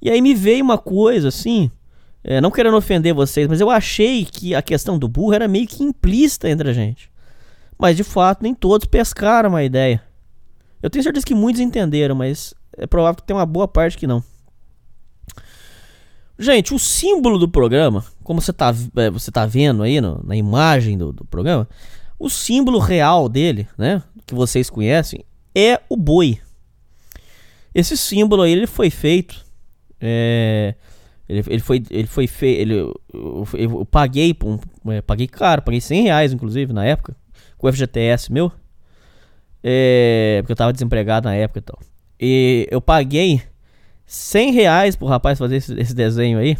E 0.02 0.10
aí 0.10 0.22
me 0.22 0.34
veio 0.36 0.64
uma 0.64 0.78
coisa 0.78 1.30
assim, 1.30 1.72
é, 2.24 2.40
não 2.40 2.52
querendo 2.52 2.78
ofender 2.78 3.14
vocês, 3.14 3.48
mas 3.48 3.60
eu 3.60 3.70
achei 3.70 4.26
que 4.26 4.54
a 4.54 4.62
questão 4.62 4.98
do 4.98 5.08
burro 5.08 5.34
era 5.34 5.48
meio 5.48 5.68
que 5.68 5.84
implícita 5.84 6.50
entre 6.50 6.70
a 6.70 6.74
gente. 6.74 7.10
Mas 7.78 7.98
de 7.98 8.04
fato, 8.04 8.44
nem 8.44 8.54
todos 8.54 8.88
pescaram 8.88 9.56
a 9.56 9.64
ideia. 9.64 10.02
Eu 10.82 10.90
tenho 10.90 11.04
certeza 11.04 11.26
que 11.26 11.36
muitos 11.36 11.62
entenderam, 11.62 12.16
mas 12.16 12.54
é 12.78 12.86
provável 12.86 13.18
que 13.18 13.28
tem 13.28 13.36
uma 13.36 13.46
boa 13.46 13.68
parte 13.68 13.98
que 13.98 14.08
não. 14.08 14.24
Gente, 16.40 16.74
o 16.74 16.80
símbolo 16.80 17.40
do 17.40 17.50
programa, 17.50 18.06
como 18.24 18.40
você 18.40 18.54
tá, 18.54 18.74
é, 18.98 19.10
você 19.10 19.32
tá 19.32 19.46
vendo 19.46 19.82
aí 19.82 20.00
no, 20.00 20.22
na 20.24 20.36
imagem 20.36 20.98
do, 20.98 21.12
do 21.12 21.26
programa, 21.26 21.68
o 22.20 22.30
símbolo 22.30 22.80
real 22.80 23.28
dele, 23.28 23.68
né? 23.78 24.04
que 24.26 24.36
vocês 24.36 24.70
conhecem 24.70 25.24
é 25.56 25.80
o 25.90 25.96
boi. 25.96 26.40
Esse 27.74 27.98
símbolo 27.98 28.44
aí 28.44 28.52
ele 28.52 28.68
foi 28.68 28.90
feito. 28.90 29.44
É, 30.00 30.76
ele, 31.28 31.44
ele 31.48 31.60
foi 31.60 31.84
ele 31.90 32.08
foi 32.08 32.28
feito. 32.28 32.60
Ele, 32.60 32.74
eu, 32.74 33.02
eu, 33.14 33.80
eu 33.80 33.86
paguei 33.86 34.36
um, 34.44 34.92
é, 34.92 35.02
paguei 35.02 35.28
caro, 35.28 35.62
paguei 35.62 35.82
100 35.82 36.04
reais 36.04 36.34
inclusive 36.34 36.74
na 36.74 36.86
época 36.86 37.16
com 37.58 37.68
o 37.68 37.74
FGTS 37.74 38.32
meu. 38.32 38.52
É, 39.64 40.40
porque 40.42 40.52
eu 40.52 40.58
tava 40.58 40.74
desempregado 40.74 41.28
na 41.28 41.36
época 41.36 41.60
e 41.60 41.62
tal. 41.62 41.80
E 42.20 42.68
eu 42.70 42.82
paguei 42.82 43.42
100 44.08 44.52
reais 44.54 44.96
pro 44.96 45.06
rapaz 45.06 45.38
fazer 45.38 45.58
esse, 45.58 45.74
esse 45.80 45.94
desenho 45.94 46.40
aí. 46.40 46.58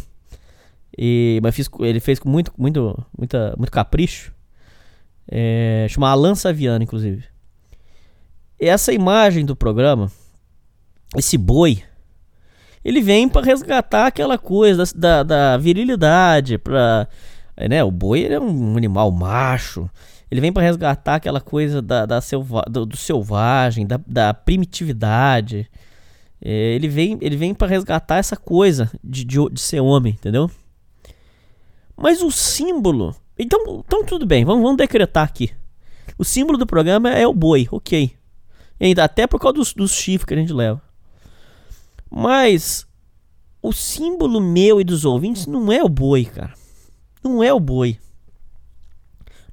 E, 0.96 1.40
mas 1.42 1.54
fiz, 1.54 1.68
ele 1.80 1.98
fez 1.98 2.18
com 2.18 2.28
muito, 2.28 2.52
muito, 2.56 3.06
muita, 3.16 3.54
muito 3.56 3.72
capricho. 3.72 4.32
É, 5.26 5.86
chama 5.88 6.10
Alan 6.10 6.34
Saviano, 6.34 6.84
inclusive. 6.84 7.24
Essa 8.60 8.92
imagem 8.92 9.46
do 9.46 9.56
programa, 9.56 10.10
esse 11.16 11.38
boi, 11.38 11.82
ele 12.84 13.00
vem 13.00 13.28
para 13.28 13.46
resgatar 13.46 14.06
aquela 14.06 14.36
coisa 14.36 14.84
da, 14.94 15.22
da, 15.22 15.56
virilidade, 15.56 16.58
pra, 16.58 17.06
né, 17.68 17.84
o 17.84 17.90
boi 17.90 18.26
é 18.26 18.40
um 18.40 18.76
animal 18.76 19.12
macho, 19.12 19.88
ele 20.30 20.40
vem 20.40 20.52
para 20.52 20.62
resgatar 20.62 21.16
aquela 21.16 21.40
coisa 21.40 21.80
da, 21.80 22.04
da 22.04 22.20
selva, 22.20 22.64
do, 22.68 22.84
do 22.84 22.96
selvagem, 22.96 23.86
da, 23.86 24.00
da 24.06 24.34
primitividade, 24.34 25.70
é, 26.40 26.74
ele 26.74 26.88
vem, 26.88 27.18
ele 27.20 27.36
vem 27.36 27.54
para 27.54 27.66
resgatar 27.66 28.16
essa 28.16 28.36
coisa 28.36 28.90
de, 29.02 29.24
de, 29.24 29.38
de 29.50 29.60
ser 29.60 29.80
homem, 29.80 30.12
entendeu? 30.12 30.50
Mas 31.96 32.22
o 32.22 32.30
símbolo. 32.30 33.14
Então, 33.38 33.82
então 33.84 34.04
tudo 34.04 34.24
bem, 34.26 34.44
vamos, 34.44 34.62
vamos 34.62 34.76
decretar 34.76 35.24
aqui. 35.24 35.50
O 36.16 36.24
símbolo 36.24 36.58
do 36.58 36.66
programa 36.66 37.10
é 37.10 37.26
o 37.26 37.34
boi, 37.34 37.68
ok. 37.70 38.12
Ainda 38.80 39.04
até 39.04 39.26
por 39.26 39.40
causa 39.40 39.54
dos, 39.54 39.72
dos 39.72 39.92
chifres 39.92 40.24
que 40.24 40.34
a 40.34 40.36
gente 40.36 40.52
leva. 40.52 40.80
Mas 42.10 42.86
o 43.60 43.72
símbolo 43.72 44.40
meu 44.40 44.80
e 44.80 44.84
dos 44.84 45.04
ouvintes 45.04 45.46
não 45.46 45.72
é 45.72 45.82
o 45.82 45.88
boi, 45.88 46.24
cara. 46.24 46.54
Não 47.22 47.42
é 47.42 47.52
o 47.52 47.60
boi. 47.60 47.98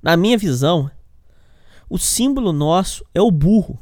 Na 0.01 0.15
minha 0.15 0.37
visão, 0.37 0.89
o 1.89 1.97
símbolo 1.97 2.53
nosso 2.53 3.03
é 3.13 3.21
o 3.21 3.31
burro. 3.31 3.79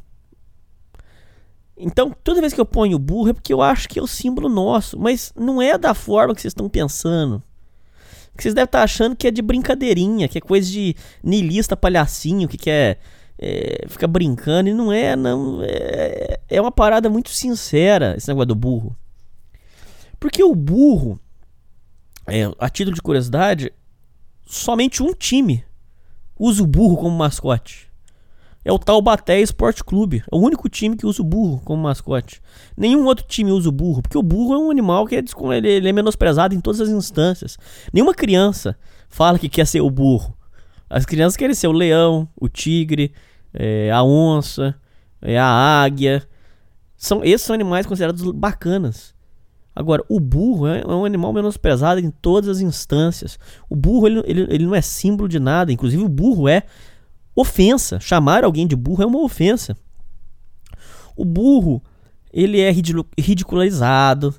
Então, 1.76 2.16
toda 2.24 2.40
vez 2.40 2.54
que 2.54 2.62
eu 2.62 2.66
ponho 2.66 3.00
burro 3.00 3.30
é 3.30 3.34
porque 3.34 3.54
eu 3.54 3.62
acho 3.62 3.90
que 3.90 3.98
é 3.98 4.02
o 4.02 4.08
símbolo 4.08 4.48
nosso, 4.48 5.00
mas 5.00 5.34
não 5.36 5.62
é 5.62 5.78
da 5.78 5.94
forma 5.94 6.36
que 6.36 6.42
vocês 6.42 6.52
estão 6.52 6.70
pensando. 6.70 7.42
Que 8.38 8.44
vocês 8.44 8.54
devem 8.54 8.66
estar 8.66 8.84
achando 8.84 9.16
que 9.16 9.28
é 9.28 9.32
de 9.32 9.42
brincadeirinha, 9.42 10.28
que 10.28 10.38
é 10.38 10.42
coisa 10.42 10.70
de 10.70 10.96
niilista 11.24 11.76
palhacinho, 11.76 12.48
que 12.48 12.58
quer 12.58 13.00
é, 13.38 13.86
ficar 13.88 14.08
brincando. 14.08 14.70
E 14.70 14.74
não 14.74 14.92
é, 14.92 15.16
não. 15.16 15.62
É, 15.64 16.40
é 16.48 16.62
uma 16.62 16.72
parada 16.72 17.10
muito 17.10 17.30
sincera 17.30 18.16
esse 18.18 18.28
negócio 18.28 18.48
do 18.48 18.56
burro. 18.56 18.96
Porque 20.20 20.44
o 20.44 20.56
burro, 20.56 21.20
é, 22.28 22.44
a 22.60 22.70
título 22.70 22.96
de 22.96 23.02
curiosidade, 23.02 23.72
somente 24.46 25.04
um 25.04 25.14
time 25.14 25.64
usa 26.38 26.64
o 26.64 26.68
burro 26.68 26.98
como 26.98 27.18
mascote 27.18 27.93
é 28.66 28.72
o 28.72 28.80
Taubaté 28.80 29.40
Esporte 29.40 29.84
Clube. 29.84 30.24
É 30.32 30.36
o 30.36 30.40
único 30.40 30.70
time 30.70 30.96
que 30.96 31.06
usa 31.06 31.22
o 31.22 31.26
burro 31.26 31.62
como 31.66 31.84
mascote. 31.84 32.42
Nenhum 32.78 33.06
outro 33.06 33.26
time 33.28 33.52
usa 33.52 33.70
o 33.70 33.72
burro, 33.72 34.02
porque 34.02 34.18
o 34.18 34.24
burro 34.24 34.54
é 34.54 34.58
um 34.58 34.72
animal 34.72 35.06
que 35.06 35.16
é, 35.16 35.24
ele 35.58 35.90
é 35.90 35.92
menosprezado 35.92 36.56
em 36.56 36.62
todas 36.62 36.80
as 36.80 36.90
instâncias. 36.90 37.58
Nenhuma 37.92 38.14
criança 38.14 38.78
fala 39.10 39.38
que 39.38 39.50
quer 39.50 39.68
ser 39.68 39.82
o 39.82 39.90
burro. 39.90 40.36
As 40.90 41.06
crianças 41.06 41.36
querem 41.36 41.56
ser 41.56 41.68
o 41.68 41.72
leão, 41.72 42.28
o 42.40 42.48
tigre, 42.48 43.12
é, 43.54 43.92
a 43.92 44.04
onça, 44.04 44.76
é, 45.22 45.38
a 45.38 45.46
águia. 45.46 46.24
São, 46.96 47.24
esses 47.24 47.46
são 47.46 47.54
animais 47.54 47.86
considerados 47.86 48.24
bacanas. 48.32 49.14
Agora, 49.76 50.04
o 50.08 50.20
burro 50.20 50.68
é, 50.68 50.82
é 50.82 50.88
um 50.88 51.04
animal 51.04 51.34
menosprezado 51.34 52.00
em 52.00 52.12
todas 52.12 52.48
as 52.48 52.60
instâncias. 52.62 53.40
O 53.68 53.76
burro 53.76 54.08
ele, 54.08 54.24
ele, 54.26 54.42
ele 54.50 54.66
não 54.66 54.76
é 54.76 54.82
símbolo 54.82 55.28
de 55.28 55.40
nada. 55.40 55.72
Inclusive, 55.72 56.04
o 56.04 56.10
burro 56.10 56.48
é 56.48 56.64
ofensa. 57.36 58.00
Chamar 58.00 58.44
alguém 58.44 58.68
de 58.68 58.76
burro 58.76 59.04
é 59.04 59.06
uma 59.06 59.22
ofensa. 59.22 59.76
O 61.16 61.24
burro, 61.24 61.82
ele 62.32 62.60
é 62.60 62.72
ridicularizado, 62.72 64.34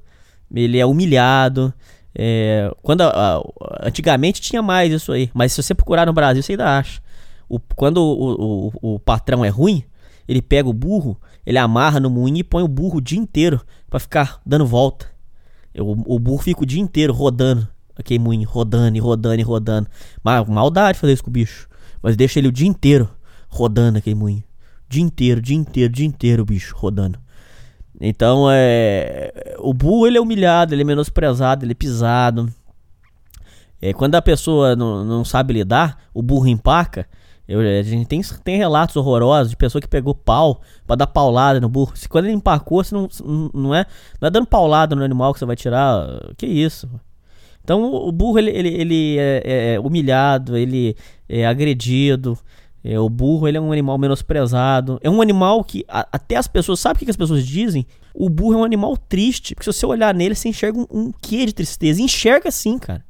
ele 0.53 0.79
é 0.79 0.87
humilhado. 0.87 1.73
É, 2.15 2.73
quando 2.83 3.03
a, 3.03 3.09
a, 3.09 3.43
antigamente 3.83 4.41
tinha 4.41 4.63
mais 4.63 4.93
isso 4.93 5.13
aí, 5.13 5.31
mas 5.35 5.53
se 5.53 5.63
você 5.63 5.75
procurar 5.75 6.07
no 6.07 6.13
Brasil, 6.13 6.43
você 6.43 6.53
ainda 6.53 6.79
acha. 6.79 7.01
O, 7.49 7.59
quando 7.59 7.99
o, 7.99 8.71
o, 8.83 8.95
o 8.95 8.99
patrão 8.99 9.45
é 9.45 9.49
ruim, 9.49 9.85
ele 10.27 10.41
pega 10.41 10.69
o 10.69 10.73
burro, 10.73 11.21
ele 11.45 11.59
amarra 11.59 12.01
no 12.01 12.09
moinho 12.09 12.39
e 12.39 12.45
põe 12.45 12.63
o 12.63 12.69
burro 12.69 12.99
o 12.99 13.01
dia 13.01 13.19
inteiro 13.19 13.61
para 13.91 14.01
ficar 14.01 14.41
dando 14.47 14.67
volta. 14.67 15.07
O, 15.77 16.15
o 16.15 16.19
burro 16.19 16.43
fica 16.43 16.63
o 16.63 16.67
dia 16.67 16.81
inteiro 16.81 17.13
rodando 17.13 17.69
aquele 17.97 18.19
moinho, 18.19 18.49
rodando 18.49 18.97
e 18.97 19.01
rodando 19.01 19.41
e 19.41 19.43
rodando. 19.43 19.89
Maldade 20.23 20.99
fazer 20.99 21.13
isso 21.13 21.23
com 21.25 21.31
o 21.31 21.33
bicho. 21.33 21.69
Mas 22.05 22.17
deixa 22.17 22.39
ele 22.39 22.49
o 22.49 22.53
dia 22.53 22.69
inteiro 22.69 23.09
rodando 23.49 23.97
aquele 23.97 24.15
moinho. 24.15 24.45
Dia 24.87 25.03
inteiro, 25.03 25.41
dia 25.41 25.57
inteiro, 25.57 25.91
dia 25.91 26.05
inteiro 26.05 26.45
bicho 26.45 26.77
rodando. 26.77 27.19
Então 27.99 28.47
é. 28.51 29.33
O 29.59 29.73
burro 29.73 30.07
ele 30.07 30.19
é 30.19 30.21
humilhado, 30.21 30.75
ele 30.75 30.83
é 30.83 30.85
menosprezado, 30.85 31.65
ele 31.65 31.73
é 31.73 31.75
pisado. 31.75 32.53
É, 33.81 33.95
quando 33.95 34.17
a 34.17 34.23
pessoa 34.23 34.77
não, 34.77 35.03
não 35.03 35.25
sabe 35.25 35.55
lidar, 35.55 35.99
o 36.13 36.21
burro 36.21 36.47
empaca. 36.47 37.09
Eu, 37.49 37.61
a 37.61 37.83
gente 37.83 38.07
tem, 38.07 38.21
tem 38.43 38.59
relatos 38.59 38.97
horrorosos 38.97 39.49
de 39.49 39.57
pessoa 39.57 39.81
que 39.81 39.89
pegou 39.89 40.15
pau 40.15 40.61
para 40.87 40.97
dar 40.97 41.07
paulada 41.07 41.59
no 41.59 41.71
burro. 41.71 41.97
Se 41.97 42.07
quando 42.07 42.27
ele 42.27 42.35
empacou, 42.35 42.85
você 42.85 42.95
não, 42.95 43.09
não, 43.55 43.75
é, 43.75 43.87
não 44.21 44.29
é 44.29 44.31
dando 44.31 44.47
paulada 44.47 44.95
no 44.95 45.03
animal 45.03 45.33
que 45.33 45.39
você 45.39 45.47
vai 45.47 45.57
tirar. 45.57 46.07
Que 46.37 46.45
isso? 46.45 46.87
Então 47.65 47.83
o 47.83 48.13
burro 48.13 48.39
ele, 48.39 48.51
ele, 48.51 48.69
ele 48.69 49.19
é, 49.19 49.43
é, 49.45 49.75
é, 49.75 49.81
humilhado, 49.81 50.57
ele 50.57 50.95
é 51.27 51.47
agredido. 51.47 52.39
É, 52.85 53.01
o 53.01 53.09
burro 53.09 53.49
ele 53.49 53.57
é 53.57 53.61
um 53.61 53.73
animal 53.73 53.97
menosprezado. 53.97 55.01
É 55.03 55.09
um 55.09 55.23
animal 55.23 55.65
que 55.65 55.83
a, 55.89 56.07
até 56.13 56.37
as 56.37 56.47
pessoas. 56.47 56.79
Sabe 56.79 56.97
o 56.97 57.05
que, 57.05 57.11
as 57.11 57.17
pessoas 57.17 57.47
dizem? 57.47 57.87
O 58.15 58.29
burro 58.29 58.55
é 58.55 58.57
um 58.59 58.65
animal 58.65 58.97
triste. 58.99 59.55
Porque 59.55 59.73
se 59.73 59.79
você 59.79 59.87
olhar 59.87 60.15
nele, 60.15 60.35
você 60.35 60.51
enxerga 60.51 60.79
um, 60.79 60.87
um 60.91 61.11
quê 61.11 61.47
de 61.47 61.55
tristeza. 61.55 62.03
enxerga 62.03 62.51
sim, 62.51 62.79
cara. 62.79 63.03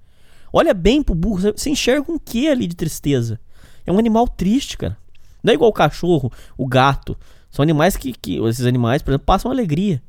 Olha 0.52 0.72
bem 0.72 1.02
pro 1.02 1.16
burro, 1.16 1.52
você 1.56 1.68
enxerga 1.68 2.12
um 2.12 2.16
quê 2.16 2.46
ali 2.48 2.68
de 2.68 2.76
tristeza. 2.76 3.40
É 3.84 3.90
um 3.90 3.98
animal 3.98 4.28
triste, 4.28 4.78
cara. 4.78 4.96
Não 5.42 5.50
é 5.50 5.54
igual 5.54 5.68
o 5.68 5.74
cachorro, 5.74 6.32
o 6.56 6.64
gato. 6.64 7.16
São 7.50 7.64
animais 7.64 7.96
que, 7.96 8.12
que 8.12 8.38
esses 8.46 8.64
animais, 8.64 9.02
por 9.02 9.10
exemplo, 9.10 9.26
passam 9.26 9.50
alegria. 9.50 10.00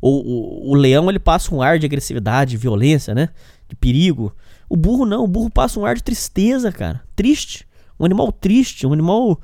O, 0.00 0.08
o, 0.08 0.70
o 0.70 0.74
leão 0.74 1.08
ele 1.08 1.18
passa 1.18 1.54
um 1.54 1.62
ar 1.62 1.78
de 1.78 1.86
agressividade, 1.86 2.56
violência, 2.56 3.14
né? 3.14 3.28
De 3.72 3.76
perigo. 3.76 4.34
O 4.68 4.76
burro 4.76 5.06
não, 5.06 5.24
o 5.24 5.28
burro 5.28 5.50
passa 5.50 5.80
um 5.80 5.86
ar 5.86 5.96
de 5.96 6.02
tristeza, 6.02 6.70
cara. 6.70 7.02
Triste. 7.16 7.66
Um 7.98 8.04
animal 8.04 8.30
triste, 8.30 8.86
um 8.86 8.92
animal 8.92 9.40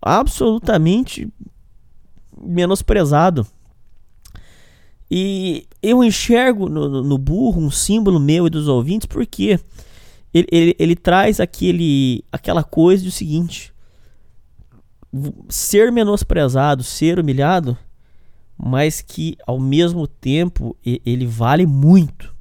absolutamente 0.00 1.28
menosprezado. 2.40 3.46
E 5.10 5.66
eu 5.82 6.02
enxergo 6.02 6.68
no, 6.68 7.02
no, 7.02 7.18
burro 7.18 7.60
um 7.60 7.70
símbolo 7.70 8.18
meu 8.18 8.46
e 8.46 8.50
dos 8.50 8.66
ouvintes 8.66 9.06
porque 9.06 9.60
ele, 10.32 10.46
ele, 10.50 10.76
ele 10.78 10.96
traz 10.96 11.38
aquele, 11.38 12.24
aquela 12.32 12.64
coisa 12.64 13.04
do 13.04 13.10
seguinte: 13.10 13.74
ser 15.48 15.92
menosprezado, 15.92 16.82
ser 16.82 17.18
humilhado, 17.18 17.76
mas 18.56 19.02
que 19.02 19.36
ao 19.46 19.60
mesmo 19.60 20.06
tempo 20.06 20.74
ele 20.84 21.26
vale 21.26 21.66
muito. 21.66 22.31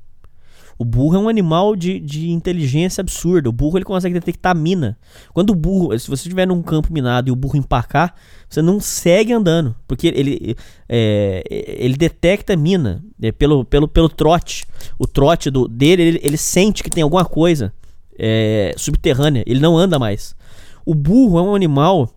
O 0.81 0.83
burro 0.83 1.15
é 1.15 1.19
um 1.19 1.29
animal 1.29 1.75
de, 1.75 1.99
de 1.99 2.31
inteligência 2.31 3.01
absurda. 3.01 3.47
O 3.47 3.51
burro 3.51 3.77
ele 3.77 3.85
consegue 3.85 4.15
detectar 4.15 4.55
mina. 4.55 4.97
Quando 5.31 5.51
o 5.51 5.55
burro, 5.55 5.97
se 5.99 6.09
você 6.09 6.23
estiver 6.23 6.47
num 6.47 6.63
campo 6.63 6.91
minado 6.91 7.29
e 7.29 7.31
o 7.31 7.35
burro 7.35 7.55
empacar, 7.55 8.15
você 8.49 8.63
não 8.63 8.79
segue 8.79 9.31
andando, 9.31 9.75
porque 9.87 10.07
ele, 10.07 10.55
é, 10.89 11.43
ele 11.47 11.95
detecta 11.95 12.55
mina 12.55 13.05
é, 13.21 13.31
pelo, 13.31 13.63
pelo, 13.63 13.87
pelo 13.87 14.09
trote. 14.09 14.65
O 14.97 15.05
trote 15.05 15.51
do, 15.51 15.67
dele, 15.67 16.01
ele, 16.01 16.19
ele 16.23 16.37
sente 16.37 16.81
que 16.81 16.89
tem 16.89 17.03
alguma 17.03 17.25
coisa 17.25 17.71
é, 18.17 18.73
subterrânea. 18.75 19.43
Ele 19.45 19.59
não 19.59 19.77
anda 19.77 19.99
mais. 19.99 20.35
O 20.83 20.95
burro 20.95 21.37
é 21.37 21.43
um 21.43 21.53
animal 21.53 22.09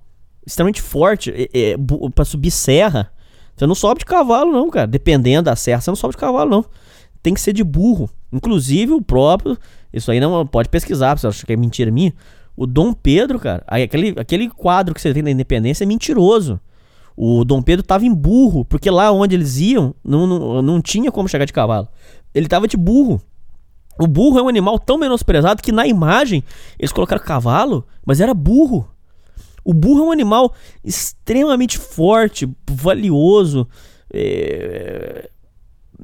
extremamente 0.46 0.80
forte 0.80 1.30
é, 1.30 1.72
é 1.72 1.76
para 2.14 2.24
subir 2.24 2.50
serra. 2.50 3.12
Você 3.54 3.66
não 3.66 3.74
sobe 3.74 3.98
de 3.98 4.06
cavalo, 4.06 4.50
não, 4.50 4.70
cara. 4.70 4.86
Dependendo 4.86 5.42
da 5.42 5.54
serra, 5.54 5.82
você 5.82 5.90
não 5.90 5.96
sobe 5.96 6.14
de 6.14 6.18
cavalo, 6.18 6.50
não. 6.50 6.64
Tem 7.24 7.32
que 7.32 7.40
ser 7.40 7.54
de 7.54 7.64
burro. 7.64 8.10
Inclusive 8.30 8.92
o 8.92 9.00
próprio. 9.00 9.56
Isso 9.90 10.10
aí 10.10 10.20
não 10.20 10.46
pode 10.46 10.68
pesquisar, 10.68 11.16
você 11.16 11.26
acha 11.26 11.46
que 11.46 11.54
é 11.54 11.56
mentira 11.56 11.90
minha. 11.90 12.12
O 12.54 12.66
Dom 12.66 12.92
Pedro, 12.92 13.40
cara, 13.40 13.64
aquele, 13.66 14.14
aquele 14.18 14.50
quadro 14.50 14.94
que 14.94 15.00
você 15.00 15.14
tem 15.14 15.24
da 15.24 15.30
independência 15.30 15.84
é 15.84 15.86
mentiroso. 15.86 16.60
O 17.16 17.42
Dom 17.42 17.62
Pedro 17.62 17.82
tava 17.82 18.04
em 18.04 18.12
burro, 18.12 18.62
porque 18.66 18.90
lá 18.90 19.10
onde 19.10 19.34
eles 19.34 19.56
iam 19.56 19.94
não, 20.04 20.26
não, 20.26 20.60
não 20.60 20.82
tinha 20.82 21.10
como 21.10 21.26
chegar 21.26 21.46
de 21.46 21.52
cavalo. 21.54 21.88
Ele 22.34 22.46
tava 22.46 22.68
de 22.68 22.76
burro. 22.76 23.22
O 23.98 24.06
burro 24.06 24.38
é 24.38 24.42
um 24.42 24.48
animal 24.48 24.78
tão 24.78 24.98
menosprezado 24.98 25.62
que 25.62 25.72
na 25.72 25.86
imagem 25.86 26.44
eles 26.78 26.92
colocaram 26.92 27.24
cavalo, 27.24 27.86
mas 28.04 28.20
era 28.20 28.34
burro. 28.34 28.86
O 29.64 29.72
burro 29.72 30.00
é 30.00 30.08
um 30.08 30.12
animal 30.12 30.52
extremamente 30.84 31.78
forte, 31.78 32.46
valioso. 32.68 33.66
É, 34.12 35.30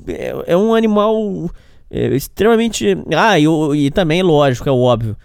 é, 0.07 0.53
é 0.53 0.57
um 0.57 0.75
animal 0.75 1.51
é, 1.91 2.09
extremamente. 2.09 2.97
Ah, 3.17 3.39
e, 3.39 3.47
e, 3.75 3.91
também, 3.91 4.23
lógico, 4.23 4.69
é 4.69 4.73
óbvio. 4.73 5.17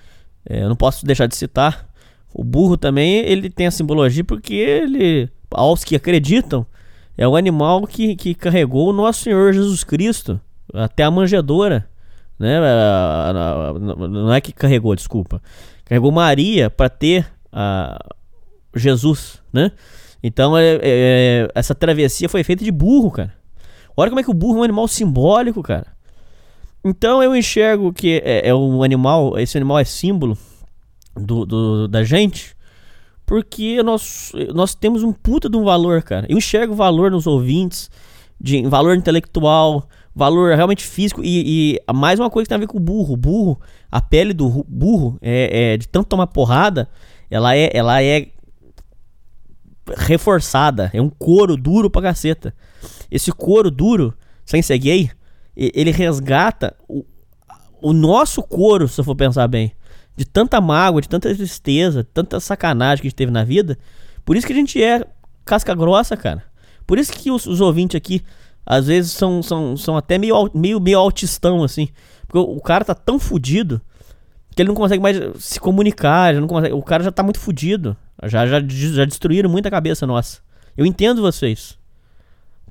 É, 0.47 0.63
eu 0.63 0.69
não 0.69 0.75
posso 0.75 1.06
deixar 1.06 1.28
de 1.28 1.36
citar. 1.36 1.88
O 2.34 2.43
burro 2.43 2.75
também 2.75 3.17
ele 3.19 3.49
tem 3.49 3.67
a 3.67 3.71
simbologia 3.71 4.23
porque 4.23 4.54
ele, 4.54 5.30
aos 5.51 5.84
que 5.84 5.95
acreditam, 5.95 6.65
é 7.17 7.28
o 7.28 7.36
animal 7.36 7.88
que, 7.88 8.15
que 8.15 8.36
carregou 8.36 8.89
o 8.89 8.93
nosso 8.93 9.23
Senhor 9.23 9.54
Jesus 9.54 9.84
Cristo 9.84 10.39
até 10.73 11.04
a 11.04 11.12
manjedoura. 11.12 11.88
Né? 12.38 12.60
Não 14.10 14.34
é 14.34 14.41
que 14.41 14.51
carregou, 14.51 14.95
desculpa. 14.95 15.41
Carregou 15.86 16.12
Maria 16.12 16.69
para 16.69 16.89
ter 16.89 17.25
a 17.51 17.97
Jesus, 18.75 19.41
né? 19.54 19.71
Então 20.21 20.58
é, 20.58 20.80
é, 20.82 21.47
essa 21.56 21.73
travessia 21.73 22.28
foi 22.28 22.43
feita 22.43 22.63
de 22.63 22.71
burro, 22.71 23.12
cara. 23.12 23.34
Olha 23.97 24.10
como 24.10 24.19
é 24.19 24.23
que 24.23 24.31
o 24.31 24.34
burro 24.34 24.58
é 24.58 24.62
um 24.62 24.63
animal 24.63 24.88
simbólico, 24.88 25.63
cara. 25.63 25.88
Então 26.84 27.23
eu 27.23 27.36
enxergo 27.36 27.91
que 27.91 28.21
é, 28.23 28.49
é 28.49 28.55
um 28.55 28.84
animal, 28.84 29.39
esse 29.39 29.58
animal 29.58 29.79
é 29.79 29.84
símbolo 29.84 30.38
do, 31.15 31.45
do, 31.45 31.88
da 31.88 32.03
gente, 32.03 32.55
porque 33.25 33.81
nós, 33.81 34.31
nós 34.53 34.75
temos 34.75 35.01
um 35.01 35.12
puta 35.12 35.49
de 35.49 35.58
um 35.58 35.63
valor, 35.63 36.03
cara. 36.03 36.27
Eu 36.29 36.38
enxergo 36.38 36.75
valor 36.75 37.10
nos 37.10 37.25
ouvintes, 37.25 37.89
de 38.39 38.62
valor 38.67 38.95
intelectual, 38.95 39.88
valor 40.15 40.55
realmente 40.55 40.84
físico 40.84 41.21
e, 41.23 41.77
e, 41.77 41.93
mais 41.93 42.19
uma 42.19 42.29
coisa 42.29 42.45
que 42.45 42.49
tem 42.49 42.55
a 42.55 42.60
ver 42.60 42.67
com 42.67 42.77
o 42.77 42.81
burro. 42.81 43.13
O 43.13 43.17
burro, 43.17 43.60
a 43.91 44.01
pele 44.01 44.34
do 44.34 44.63
burro, 44.67 45.17
é, 45.21 45.73
é, 45.73 45.77
de 45.77 45.88
tanto 45.88 46.08
tomar 46.08 46.27
porrada, 46.27 46.88
ela 47.31 47.55
é, 47.55 47.69
ela 47.73 48.01
é 48.03 48.27
reforçada. 49.97 50.89
É 50.93 51.01
um 51.01 51.10
couro 51.10 51.58
duro 51.58 51.89
pra 51.89 52.01
caceta. 52.01 52.53
Esse 53.09 53.31
couro 53.31 53.69
duro, 53.71 54.13
sem 54.45 54.61
ser 54.61 54.77
gay, 54.77 55.11
ele 55.55 55.91
resgata 55.91 56.75
o, 56.87 57.05
o 57.81 57.93
nosso 57.93 58.43
couro, 58.43 58.87
se 58.87 58.99
eu 58.99 59.05
for 59.05 59.15
pensar 59.15 59.47
bem. 59.47 59.71
De 60.15 60.25
tanta 60.25 60.59
mágoa, 60.61 61.01
de 61.01 61.09
tanta 61.09 61.33
tristeza, 61.33 62.03
tanta 62.13 62.39
sacanagem 62.39 63.01
que 63.01 63.07
a 63.07 63.09
gente 63.09 63.17
teve 63.17 63.31
na 63.31 63.43
vida. 63.43 63.77
Por 64.23 64.35
isso 64.35 64.47
que 64.47 64.53
a 64.53 64.55
gente 64.55 64.81
é 64.81 65.05
casca 65.43 65.73
grossa, 65.75 66.15
cara. 66.15 66.43
Por 66.87 66.97
isso 66.97 67.11
que 67.11 67.31
os, 67.31 67.45
os 67.45 67.61
ouvintes 67.61 67.95
aqui, 67.95 68.23
às 68.65 68.87
vezes, 68.87 69.11
são, 69.11 69.41
são, 69.43 69.75
são 69.75 69.97
até 69.97 70.17
meio, 70.17 70.49
meio, 70.53 70.79
meio 70.79 70.99
autistão, 70.99 71.63
assim. 71.63 71.89
Porque 72.27 72.37
o, 72.37 72.57
o 72.57 72.61
cara 72.61 72.85
tá 72.85 72.95
tão 72.95 73.19
fudido 73.19 73.81
que 74.55 74.61
ele 74.61 74.69
não 74.69 74.75
consegue 74.75 75.01
mais 75.01 75.17
se 75.37 75.59
comunicar, 75.59 76.33
não 76.35 76.47
consegue, 76.47 76.73
o 76.73 76.81
cara 76.81 77.03
já 77.03 77.11
tá 77.11 77.21
muito 77.21 77.39
fudido. 77.39 77.95
Já, 78.23 78.47
já, 78.47 78.59
já 78.61 79.05
destruíram 79.05 79.49
muita 79.49 79.69
cabeça 79.69 80.07
nossa. 80.07 80.39
Eu 80.77 80.85
entendo 80.85 81.21
vocês. 81.21 81.77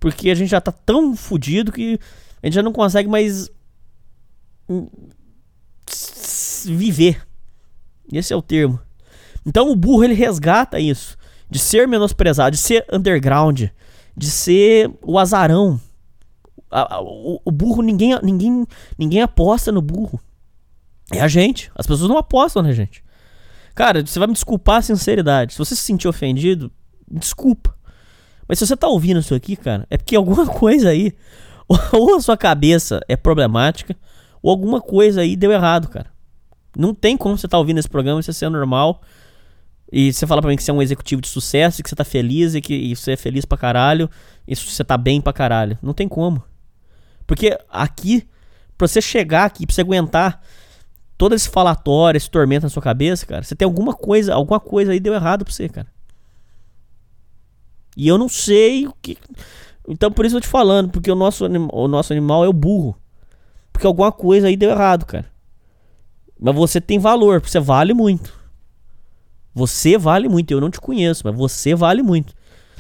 Porque 0.04 0.28
a 0.28 0.34
gente 0.34 0.50
já 0.50 0.60
tá 0.60 0.70
tão 0.70 1.16
fudido 1.16 1.72
que 1.72 1.98
a 2.42 2.46
gente 2.46 2.56
já 2.56 2.62
não 2.62 2.74
consegue 2.74 3.08
mais 3.08 3.50
viver. 6.66 7.26
Esse 8.12 8.30
é 8.30 8.36
o 8.36 8.42
termo. 8.42 8.78
Então 9.46 9.70
o 9.70 9.74
burro 9.74 10.04
ele 10.04 10.12
resgata 10.12 10.78
isso. 10.78 11.16
De 11.48 11.58
ser 11.58 11.88
menosprezado, 11.88 12.50
de 12.50 12.60
ser 12.60 12.84
underground, 12.92 13.62
de 14.14 14.30
ser 14.30 14.92
o 15.00 15.18
azarão. 15.18 15.80
O, 16.70 17.40
o 17.42 17.50
burro, 17.50 17.80
ninguém, 17.80 18.14
ninguém, 18.22 18.66
ninguém 18.98 19.22
aposta 19.22 19.72
no 19.72 19.80
burro. 19.80 20.20
É 21.10 21.22
a 21.22 21.28
gente. 21.28 21.72
As 21.74 21.86
pessoas 21.86 22.10
não 22.10 22.18
apostam 22.18 22.62
na 22.62 22.72
gente. 22.72 23.02
Cara, 23.74 24.04
você 24.04 24.18
vai 24.18 24.28
me 24.28 24.34
desculpar 24.34 24.80
a 24.80 24.82
sinceridade. 24.82 25.54
Se 25.54 25.58
você 25.58 25.74
se 25.74 25.80
sentir 25.80 26.08
ofendido, 26.08 26.70
desculpa. 27.10 27.74
Mas 28.48 28.58
se 28.58 28.66
você 28.66 28.76
tá 28.76 28.86
ouvindo 28.86 29.20
isso 29.20 29.34
aqui, 29.34 29.56
cara, 29.56 29.86
é 29.90 29.96
porque 29.96 30.16
alguma 30.16 30.46
coisa 30.48 30.90
aí, 30.90 31.12
ou 31.92 32.16
a 32.16 32.20
sua 32.20 32.36
cabeça 32.36 33.00
é 33.08 33.16
problemática, 33.16 33.96
ou 34.42 34.50
alguma 34.50 34.80
coisa 34.80 35.22
aí 35.22 35.36
deu 35.36 35.50
errado, 35.50 35.88
cara. 35.88 36.12
Não 36.76 36.94
tem 36.94 37.16
como 37.16 37.38
você 37.38 37.48
tá 37.48 37.56
ouvindo 37.56 37.78
esse 37.78 37.88
programa 37.88 38.20
e 38.20 38.22
você 38.22 38.32
ser 38.32 38.48
normal. 38.48 39.00
E 39.92 40.12
você 40.12 40.26
fala 40.26 40.40
pra 40.40 40.50
mim 40.50 40.56
que 40.56 40.62
você 40.62 40.70
é 40.70 40.74
um 40.74 40.82
executivo 40.82 41.22
de 41.22 41.28
sucesso, 41.28 41.82
que 41.82 41.88
você 41.88 41.94
tá 41.94 42.04
feliz 42.04 42.54
e 42.54 42.60
que 42.60 42.74
e 42.74 42.96
você 42.96 43.12
é 43.12 43.16
feliz 43.16 43.44
pra 43.44 43.56
caralho, 43.56 44.10
e 44.46 44.54
você 44.56 44.82
tá 44.82 44.96
bem 44.96 45.20
pra 45.20 45.32
caralho. 45.32 45.78
Não 45.80 45.92
tem 45.92 46.08
como. 46.08 46.42
Porque 47.26 47.56
aqui, 47.70 48.26
pra 48.76 48.88
você 48.88 49.00
chegar 49.00 49.44
aqui, 49.44 49.66
pra 49.66 49.74
você 49.74 49.80
aguentar 49.82 50.42
todo 51.16 51.34
esse 51.34 51.48
falatório, 51.48 52.18
esse 52.18 52.28
tormento 52.28 52.64
na 52.64 52.70
sua 52.70 52.82
cabeça, 52.82 53.24
cara, 53.24 53.42
você 53.42 53.54
tem 53.54 53.64
alguma 53.64 53.94
coisa, 53.94 54.34
alguma 54.34 54.58
coisa 54.58 54.92
aí 54.92 54.98
deu 54.98 55.14
errado 55.14 55.44
pra 55.44 55.54
você, 55.54 55.68
cara. 55.68 55.86
E 57.96 58.08
eu 58.08 58.18
não 58.18 58.28
sei 58.28 58.86
o 58.86 58.94
que. 59.00 59.16
Então 59.88 60.10
por 60.10 60.24
isso 60.24 60.36
eu 60.36 60.40
tô 60.40 60.46
te 60.46 60.50
falando, 60.50 60.90
porque 60.90 61.10
o 61.10 61.14
nosso, 61.14 61.46
o 61.46 61.88
nosso 61.88 62.12
animal 62.12 62.44
é 62.44 62.48
o 62.48 62.52
burro. 62.52 62.96
Porque 63.72 63.86
alguma 63.86 64.12
coisa 64.12 64.46
aí 64.46 64.56
deu 64.56 64.70
errado, 64.70 65.04
cara. 65.04 65.26
Mas 66.38 66.54
você 66.54 66.80
tem 66.80 66.98
valor, 66.98 67.40
você 67.40 67.60
vale 67.60 67.94
muito. 67.94 68.32
Você 69.54 69.96
vale 69.96 70.28
muito. 70.28 70.50
Eu 70.50 70.60
não 70.60 70.70
te 70.70 70.80
conheço, 70.80 71.22
mas 71.24 71.36
você 71.36 71.74
vale 71.74 72.02
muito. 72.02 72.34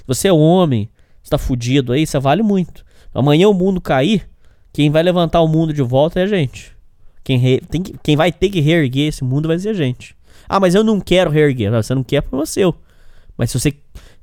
Você 0.06 0.28
é 0.28 0.32
homem, 0.32 0.88
você 1.22 1.30
tá 1.30 1.38
fudido 1.38 1.92
aí, 1.92 2.06
você 2.06 2.18
vale 2.18 2.42
muito. 2.42 2.84
Amanhã 3.14 3.48
o 3.48 3.54
mundo 3.54 3.80
cair, 3.80 4.28
quem 4.72 4.90
vai 4.90 5.02
levantar 5.02 5.40
o 5.40 5.48
mundo 5.48 5.72
de 5.72 5.82
volta 5.82 6.20
é 6.20 6.24
a 6.24 6.26
gente. 6.26 6.74
Quem, 7.22 7.38
re... 7.38 7.60
Que... 7.60 7.94
Quem 8.02 8.16
vai 8.16 8.30
ter 8.30 8.50
que 8.50 8.60
reerguer 8.60 9.08
esse 9.08 9.24
mundo 9.24 9.48
vai 9.48 9.58
ser 9.58 9.70
a 9.70 9.74
gente. 9.74 10.14
Ah, 10.48 10.60
mas 10.60 10.74
eu 10.74 10.84
não 10.84 11.00
quero 11.00 11.30
reerguer. 11.30 11.70
Não, 11.70 11.82
você 11.82 11.94
não 11.94 12.04
quer 12.04 12.20
para 12.20 12.38
você. 12.38 12.60
Mas 13.36 13.50
se 13.50 13.58
você. 13.58 13.74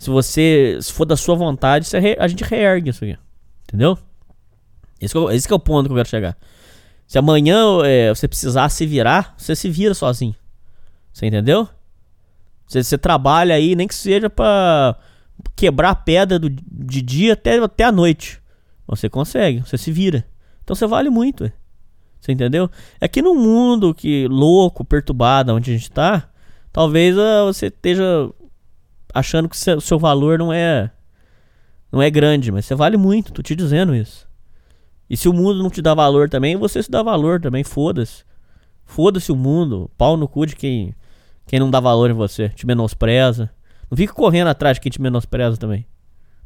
Se 0.02 0.10
você. 0.10 0.80
Se 0.82 0.92
for 0.92 1.06
da 1.06 1.16
sua 1.16 1.36
vontade, 1.36 1.88
a 2.18 2.28
gente 2.28 2.44
reergue 2.44 2.90
isso 2.90 3.06
aqui. 3.06 3.16
Entendeu? 3.66 3.96
Esse, 5.00 5.16
é, 5.16 5.36
esse 5.36 5.52
é 5.52 5.56
o 5.56 5.60
ponto 5.60 5.86
que 5.86 5.92
eu 5.92 5.96
quero 5.98 6.10
chegar. 6.10 6.36
Se 7.06 7.20
amanhã 7.20 7.86
é, 7.86 8.10
você 8.10 8.28
precisar 8.28 8.68
se 8.70 8.84
virar, 8.88 9.36
você 9.38 9.56
se 9.56 9.70
vira 9.70 9.94
sozinho. 9.94 10.36
Você 11.14 11.28
entendeu? 11.28 11.70
Você, 12.66 12.84
você 12.84 12.98
trabalha 12.98 13.54
aí, 13.54 13.76
nem 13.76 13.88
que 13.88 13.94
seja 13.94 14.28
pra 14.28 14.98
quebrar 15.56 15.92
a 15.92 15.96
pedra 15.96 16.40
do, 16.40 16.50
de 16.50 17.00
dia 17.04 17.34
até, 17.34 17.60
até 17.60 17.84
a 17.84 17.92
noite. 17.92 18.42
Você 18.88 19.08
consegue, 19.08 19.60
você 19.60 19.78
se 19.78 19.92
vira. 19.92 20.26
Então 20.64 20.76
você 20.76 20.88
vale 20.88 21.12
muito. 21.12 21.44
Você 22.20 22.32
entendeu? 22.32 22.72
É 23.00 23.08
que 23.08 23.22
no 23.22 23.36
mundo 23.36 23.94
que 23.94 24.28
louco, 24.28 24.84
perturbado, 24.84 25.54
onde 25.54 25.70
a 25.70 25.74
gente 25.76 25.92
tá, 25.92 26.28
talvez 26.74 27.16
uh, 27.16 27.46
você 27.46 27.68
esteja 27.68 28.32
achando 29.14 29.50
que 29.50 29.56
o 29.56 29.82
seu 29.82 30.00
valor 30.00 30.38
não 30.40 30.52
é 30.52 30.92
não 31.92 32.02
é 32.02 32.10
grande, 32.10 32.52
mas 32.52 32.66
você 32.66 32.74
vale 32.74 32.96
muito, 32.96 33.34
tô 33.34 33.42
te 33.42 33.56
dizendo 33.56 33.94
isso. 33.94 34.28
E 35.10 35.18
se 35.18 35.28
o 35.28 35.34
mundo 35.34 35.62
não 35.62 35.70
te 35.70 35.82
dá 35.82 35.94
valor 35.94 36.30
também, 36.30 36.56
você 36.56 36.82
se 36.82 36.90
dá 36.90 37.04
valor 37.04 37.42
também, 37.42 37.64
foda-se. 37.64 38.24
Foda-se 38.86 39.32
o 39.32 39.36
mundo, 39.36 39.92
pau 39.98 40.16
no 40.16 40.28
cu 40.28 40.46
de 40.46 40.56
quem 40.56 40.96
quem 41.46 41.60
não 41.60 41.70
dá 41.70 41.82
valor 41.82 42.10
em 42.10 42.14
você, 42.14 42.48
te 42.48 42.66
menospreza. 42.66 43.50
Não 43.90 43.98
fica 43.98 44.14
correndo 44.14 44.48
atrás 44.48 44.78
de 44.78 44.82
quem 44.82 44.90
te 44.90 45.02
menospreza 45.02 45.58
também. 45.58 45.86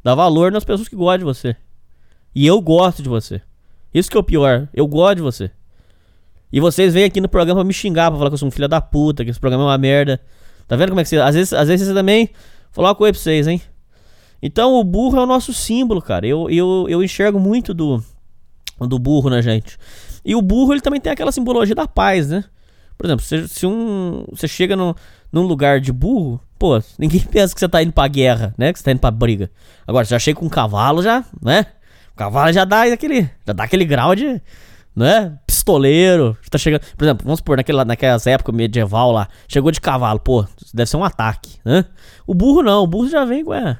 Dá 0.02 0.16
valor 0.16 0.50
nas 0.50 0.64
pessoas 0.64 0.88
que 0.88 0.96
gostam 0.96 1.18
de 1.18 1.24
você. 1.24 1.56
E 2.34 2.44
eu 2.44 2.60
gosto 2.60 3.04
de 3.04 3.08
você. 3.08 3.40
Isso 3.94 4.10
que 4.10 4.16
é 4.16 4.20
o 4.20 4.24
pior, 4.24 4.68
eu 4.74 4.86
gosto 4.86 5.16
de 5.16 5.22
você. 5.22 5.50
E 6.52 6.60
vocês 6.60 6.92
vêm 6.92 7.04
aqui 7.04 7.20
no 7.20 7.28
programa 7.28 7.60
pra 7.60 7.66
me 7.66 7.72
xingar, 7.72 8.10
pra 8.10 8.18
falar 8.18 8.30
que 8.30 8.34
eu 8.34 8.38
sou 8.38 8.48
um 8.48 8.50
filho 8.50 8.68
da 8.68 8.80
puta, 8.80 9.24
que 9.24 9.30
esse 9.30 9.38
programa 9.38 9.64
é 9.64 9.66
uma 9.68 9.78
merda. 9.78 10.20
Tá 10.66 10.74
vendo 10.74 10.88
como 10.88 11.00
é 11.00 11.04
que 11.04 11.08
você. 11.08 11.18
Às 11.18 11.34
vezes, 11.34 11.52
às 11.52 11.68
vezes 11.68 11.86
você 11.86 11.94
também. 11.94 12.30
Falar 12.76 12.88
uma 12.90 12.94
coisa 12.94 13.14
pra 13.14 13.22
vocês, 13.22 13.46
hein? 13.46 13.62
Então 14.42 14.74
o 14.74 14.84
burro 14.84 15.16
é 15.16 15.22
o 15.22 15.26
nosso 15.26 15.50
símbolo, 15.50 16.02
cara. 16.02 16.26
Eu, 16.26 16.50
eu, 16.50 16.84
eu 16.90 17.02
enxergo 17.02 17.40
muito 17.40 17.72
do, 17.72 18.04
do 18.80 18.98
burro 18.98 19.30
na 19.30 19.40
gente. 19.40 19.78
E 20.22 20.36
o 20.36 20.42
burro 20.42 20.74
ele 20.74 20.82
também 20.82 21.00
tem 21.00 21.10
aquela 21.10 21.32
simbologia 21.32 21.74
da 21.74 21.88
paz, 21.88 22.28
né? 22.28 22.44
Por 22.98 23.06
exemplo, 23.06 23.24
se, 23.24 23.48
se 23.48 23.66
um, 23.66 24.26
você 24.30 24.46
chega 24.46 24.76
no, 24.76 24.94
num 25.32 25.44
lugar 25.44 25.80
de 25.80 25.90
burro, 25.90 26.38
pô, 26.58 26.78
ninguém 26.98 27.20
pensa 27.32 27.54
que 27.54 27.60
você 27.60 27.66
tá 27.66 27.82
indo 27.82 27.94
pra 27.94 28.06
guerra, 28.08 28.54
né? 28.58 28.74
Que 28.74 28.78
você 28.78 28.84
tá 28.84 28.92
indo 28.92 29.00
pra 29.00 29.10
briga. 29.10 29.50
Agora, 29.86 30.04
você 30.04 30.10
já 30.10 30.18
chega 30.18 30.38
com 30.38 30.44
um 30.44 30.50
cavalo, 30.50 31.02
já, 31.02 31.24
né? 31.40 31.64
O 32.12 32.16
cavalo 32.16 32.52
já 32.52 32.66
dá 32.66 32.82
aquele, 32.82 33.22
já 33.46 33.54
dá 33.54 33.64
aquele 33.64 33.86
grau 33.86 34.14
de, 34.14 34.38
né? 34.96 35.38
Pistoleiro. 35.46 36.36
Tá 36.50 36.56
chegando. 36.56 36.80
Por 36.96 37.04
exemplo, 37.04 37.24
vamos 37.24 37.40
supor, 37.40 37.58
naquela, 37.58 37.84
naquelas 37.84 38.26
épocas 38.26 38.54
medieval 38.54 39.12
lá, 39.12 39.28
chegou 39.46 39.70
de 39.70 39.80
cavalo, 39.80 40.18
pô, 40.18 40.46
deve 40.72 40.88
ser 40.88 40.96
um 40.96 41.04
ataque, 41.04 41.58
né? 41.62 41.84
O 42.26 42.32
burro 42.34 42.62
não, 42.62 42.82
o 42.82 42.86
burro 42.86 43.08
já 43.08 43.24
vem, 43.26 43.44
ué. 43.44 43.78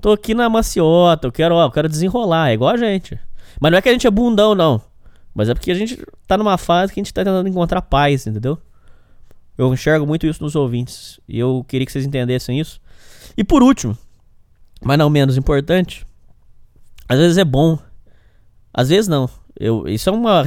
Tô 0.00 0.12
aqui 0.12 0.34
na 0.34 0.48
maciota, 0.48 1.26
eu 1.26 1.32
quero, 1.32 1.56
ó, 1.56 1.64
eu 1.64 1.70
quero 1.70 1.88
desenrolar, 1.88 2.50
é 2.50 2.54
igual 2.54 2.72
a 2.72 2.76
gente. 2.76 3.18
Mas 3.60 3.72
não 3.72 3.78
é 3.78 3.82
que 3.82 3.88
a 3.88 3.92
gente 3.92 4.06
é 4.06 4.10
bundão, 4.10 4.54
não. 4.54 4.80
Mas 5.34 5.48
é 5.48 5.54
porque 5.54 5.70
a 5.70 5.74
gente 5.74 6.02
tá 6.26 6.38
numa 6.38 6.56
fase 6.56 6.92
que 6.92 7.00
a 7.00 7.02
gente 7.02 7.12
tá 7.12 7.24
tentando 7.24 7.48
encontrar 7.48 7.82
paz, 7.82 8.26
entendeu? 8.26 8.58
Eu 9.58 9.72
enxergo 9.72 10.06
muito 10.06 10.26
isso 10.26 10.42
nos 10.42 10.54
ouvintes. 10.54 11.18
E 11.26 11.38
eu 11.38 11.64
queria 11.66 11.84
que 11.84 11.92
vocês 11.92 12.06
entendessem 12.06 12.60
isso. 12.60 12.80
E 13.36 13.42
por 13.42 13.62
último, 13.62 13.96
mas 14.82 14.98
não 14.98 15.10
menos 15.10 15.36
importante, 15.36 16.06
às 17.08 17.18
vezes 17.18 17.38
é 17.38 17.44
bom. 17.44 17.78
Às 18.72 18.90
vezes 18.90 19.08
não. 19.08 19.28
Eu, 19.58 19.88
isso 19.88 20.08
é 20.08 20.12
uma. 20.12 20.44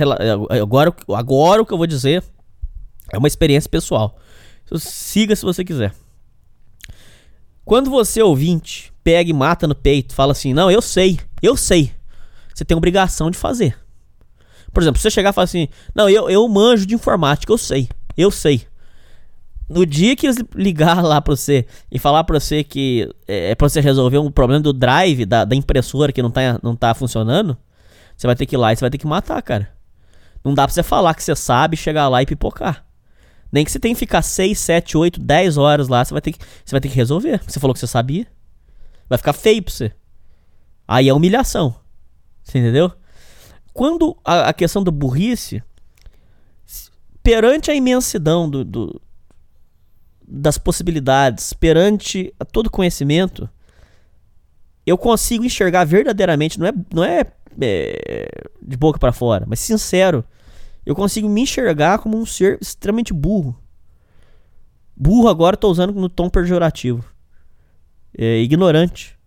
É, 0.49 0.59
agora, 0.61 0.93
agora 1.15 1.61
o 1.61 1.65
que 1.65 1.73
eu 1.73 1.77
vou 1.77 1.87
dizer 1.87 2.23
é 3.11 3.17
uma 3.17 3.27
experiência 3.27 3.69
pessoal. 3.69 4.17
Então, 4.63 4.77
siga 4.77 5.35
se 5.35 5.43
você 5.43 5.63
quiser. 5.63 5.93
Quando 7.65 7.89
você, 7.89 8.21
ouvinte, 8.21 8.91
pega 9.03 9.29
e 9.29 9.33
mata 9.33 9.67
no 9.67 9.75
peito, 9.75 10.13
fala 10.13 10.31
assim: 10.31 10.53
Não, 10.53 10.69
eu 10.69 10.81
sei, 10.81 11.19
eu 11.41 11.57
sei. 11.57 11.91
Você 12.53 12.63
tem 12.63 12.77
obrigação 12.77 13.31
de 13.31 13.37
fazer. 13.37 13.77
Por 14.73 14.83
exemplo, 14.83 15.01
você 15.01 15.09
chegar 15.09 15.31
e 15.31 15.33
falar 15.33 15.45
assim: 15.45 15.67
Não, 15.93 16.09
eu, 16.09 16.29
eu 16.29 16.47
manjo 16.47 16.85
de 16.85 16.95
informática, 16.95 17.51
eu 17.51 17.57
sei, 17.57 17.89
eu 18.15 18.29
sei. 18.29 18.67
No 19.67 19.85
dia 19.85 20.15
que 20.15 20.25
eles 20.25 20.37
ligar 20.55 21.03
lá 21.03 21.21
pra 21.21 21.35
você 21.35 21.65
e 21.91 21.99
falar 21.99 22.23
pra 22.23 22.39
você 22.39 22.63
que 22.63 23.07
é, 23.27 23.51
é 23.51 23.55
pra 23.55 23.69
você 23.69 23.79
resolver 23.79 24.17
um 24.17 24.31
problema 24.31 24.61
do 24.61 24.73
drive 24.73 25.25
da, 25.25 25.45
da 25.45 25.55
impressora 25.55 26.11
que 26.11 26.23
não 26.23 26.31
tá, 26.31 26.59
não 26.63 26.75
tá 26.75 26.93
funcionando, 26.95 27.55
você 28.19 28.27
vai 28.27 28.35
ter 28.35 28.45
que 28.45 28.55
ir 28.55 28.57
lá 28.57 28.73
e 28.73 28.75
você 28.75 28.81
vai 28.81 28.89
ter 28.89 28.97
que 28.97 29.07
matar, 29.07 29.41
cara. 29.41 29.71
Não 30.43 30.53
dá 30.53 30.67
pra 30.67 30.73
você 30.73 30.83
falar 30.83 31.13
que 31.13 31.23
você 31.23 31.33
sabe, 31.37 31.77
chegar 31.77 32.09
lá 32.09 32.21
e 32.21 32.25
pipocar. 32.25 32.85
Nem 33.49 33.63
que 33.63 33.71
você 33.71 33.79
tenha 33.79 33.95
que 33.95 33.99
ficar 33.99 34.21
6, 34.21 34.59
7, 34.59 34.97
8, 34.97 35.21
10 35.21 35.57
horas 35.57 35.87
lá, 35.87 36.03
você 36.03 36.13
vai 36.13 36.21
ter 36.21 36.33
que, 36.33 36.39
você 36.39 36.71
vai 36.71 36.81
ter 36.81 36.89
que 36.89 36.95
resolver. 36.95 37.41
Você 37.47 37.61
falou 37.61 37.73
que 37.73 37.79
você 37.79 37.87
sabia. 37.87 38.27
Vai 39.07 39.17
ficar 39.17 39.31
feio 39.31 39.63
pra 39.63 39.73
você. 39.73 39.93
Aí 40.85 41.07
é 41.07 41.13
humilhação. 41.13 41.73
Você 42.43 42.59
entendeu? 42.59 42.91
Quando 43.73 44.17
a, 44.25 44.49
a 44.49 44.53
questão 44.53 44.83
da 44.83 44.91
burrice, 44.91 45.63
perante 47.23 47.71
a 47.71 47.73
imensidão 47.73 48.49
do, 48.49 48.65
do, 48.65 49.01
das 50.27 50.57
possibilidades, 50.57 51.53
perante 51.53 52.33
todo 52.51 52.69
conhecimento, 52.69 53.49
eu 54.85 54.97
consigo 54.97 55.45
enxergar 55.45 55.85
verdadeiramente, 55.85 56.59
não 56.59 56.67
é, 56.67 56.73
não 56.93 57.03
é, 57.03 57.23
é 57.59 58.29
de 58.61 58.77
boca 58.77 58.99
para 58.99 59.11
fora, 59.11 59.45
mas 59.47 59.59
sincero, 59.59 60.23
eu 60.85 60.95
consigo 60.95 61.29
me 61.29 61.41
enxergar 61.41 61.99
como 61.99 62.17
um 62.17 62.25
ser 62.25 62.57
extremamente 62.61 63.13
burro. 63.13 63.57
Burro 64.95 65.27
agora 65.29 65.55
estou 65.55 65.71
usando 65.71 65.93
no 65.93 66.09
tom 66.09 66.29
pejorativo. 66.29 67.05
É, 68.17 68.39
ignorante. 68.39 69.17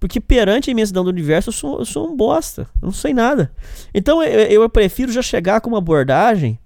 Porque 0.00 0.20
perante 0.20 0.68
a 0.68 0.72
imensidão 0.72 1.04
do 1.04 1.10
universo 1.10 1.50
eu 1.50 1.52
sou, 1.52 1.78
eu 1.78 1.84
sou 1.84 2.08
um 2.08 2.16
bosta. 2.16 2.62
Eu 2.82 2.86
não 2.86 2.92
sei 2.92 3.14
nada. 3.14 3.52
Então 3.94 4.22
eu, 4.22 4.62
eu 4.62 4.70
prefiro 4.70 5.12
já 5.12 5.22
chegar 5.22 5.60
com 5.60 5.68
uma 5.70 5.78
abordagem 5.78 6.58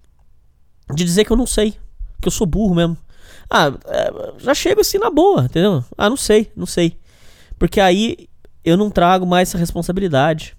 de 0.95 1.05
dizer 1.05 1.25
que 1.25 1.31
eu 1.31 1.37
não 1.37 1.47
sei. 1.47 1.73
Que 2.21 2.29
eu 2.29 2.33
sou 2.33 2.47
burro 2.47 2.75
mesmo. 2.75 2.97
Ah, 3.49 3.73
é, 3.87 4.35
já 4.39 4.55
chego 4.55 4.81
assim 4.81 4.99
na 4.99 5.11
boa, 5.11 5.45
entendeu? 5.45 5.85
Ah, 5.99 6.09
não 6.09 6.17
sei, 6.17 6.51
não 6.57 6.67
sei. 6.67 6.97
Porque 7.59 7.81
aí 7.81 8.29
eu 8.65 8.77
não 8.77 8.91
trago 8.91 9.27
mais 9.27 9.49
essa 9.49 9.59
responsabilidade. 9.59 10.57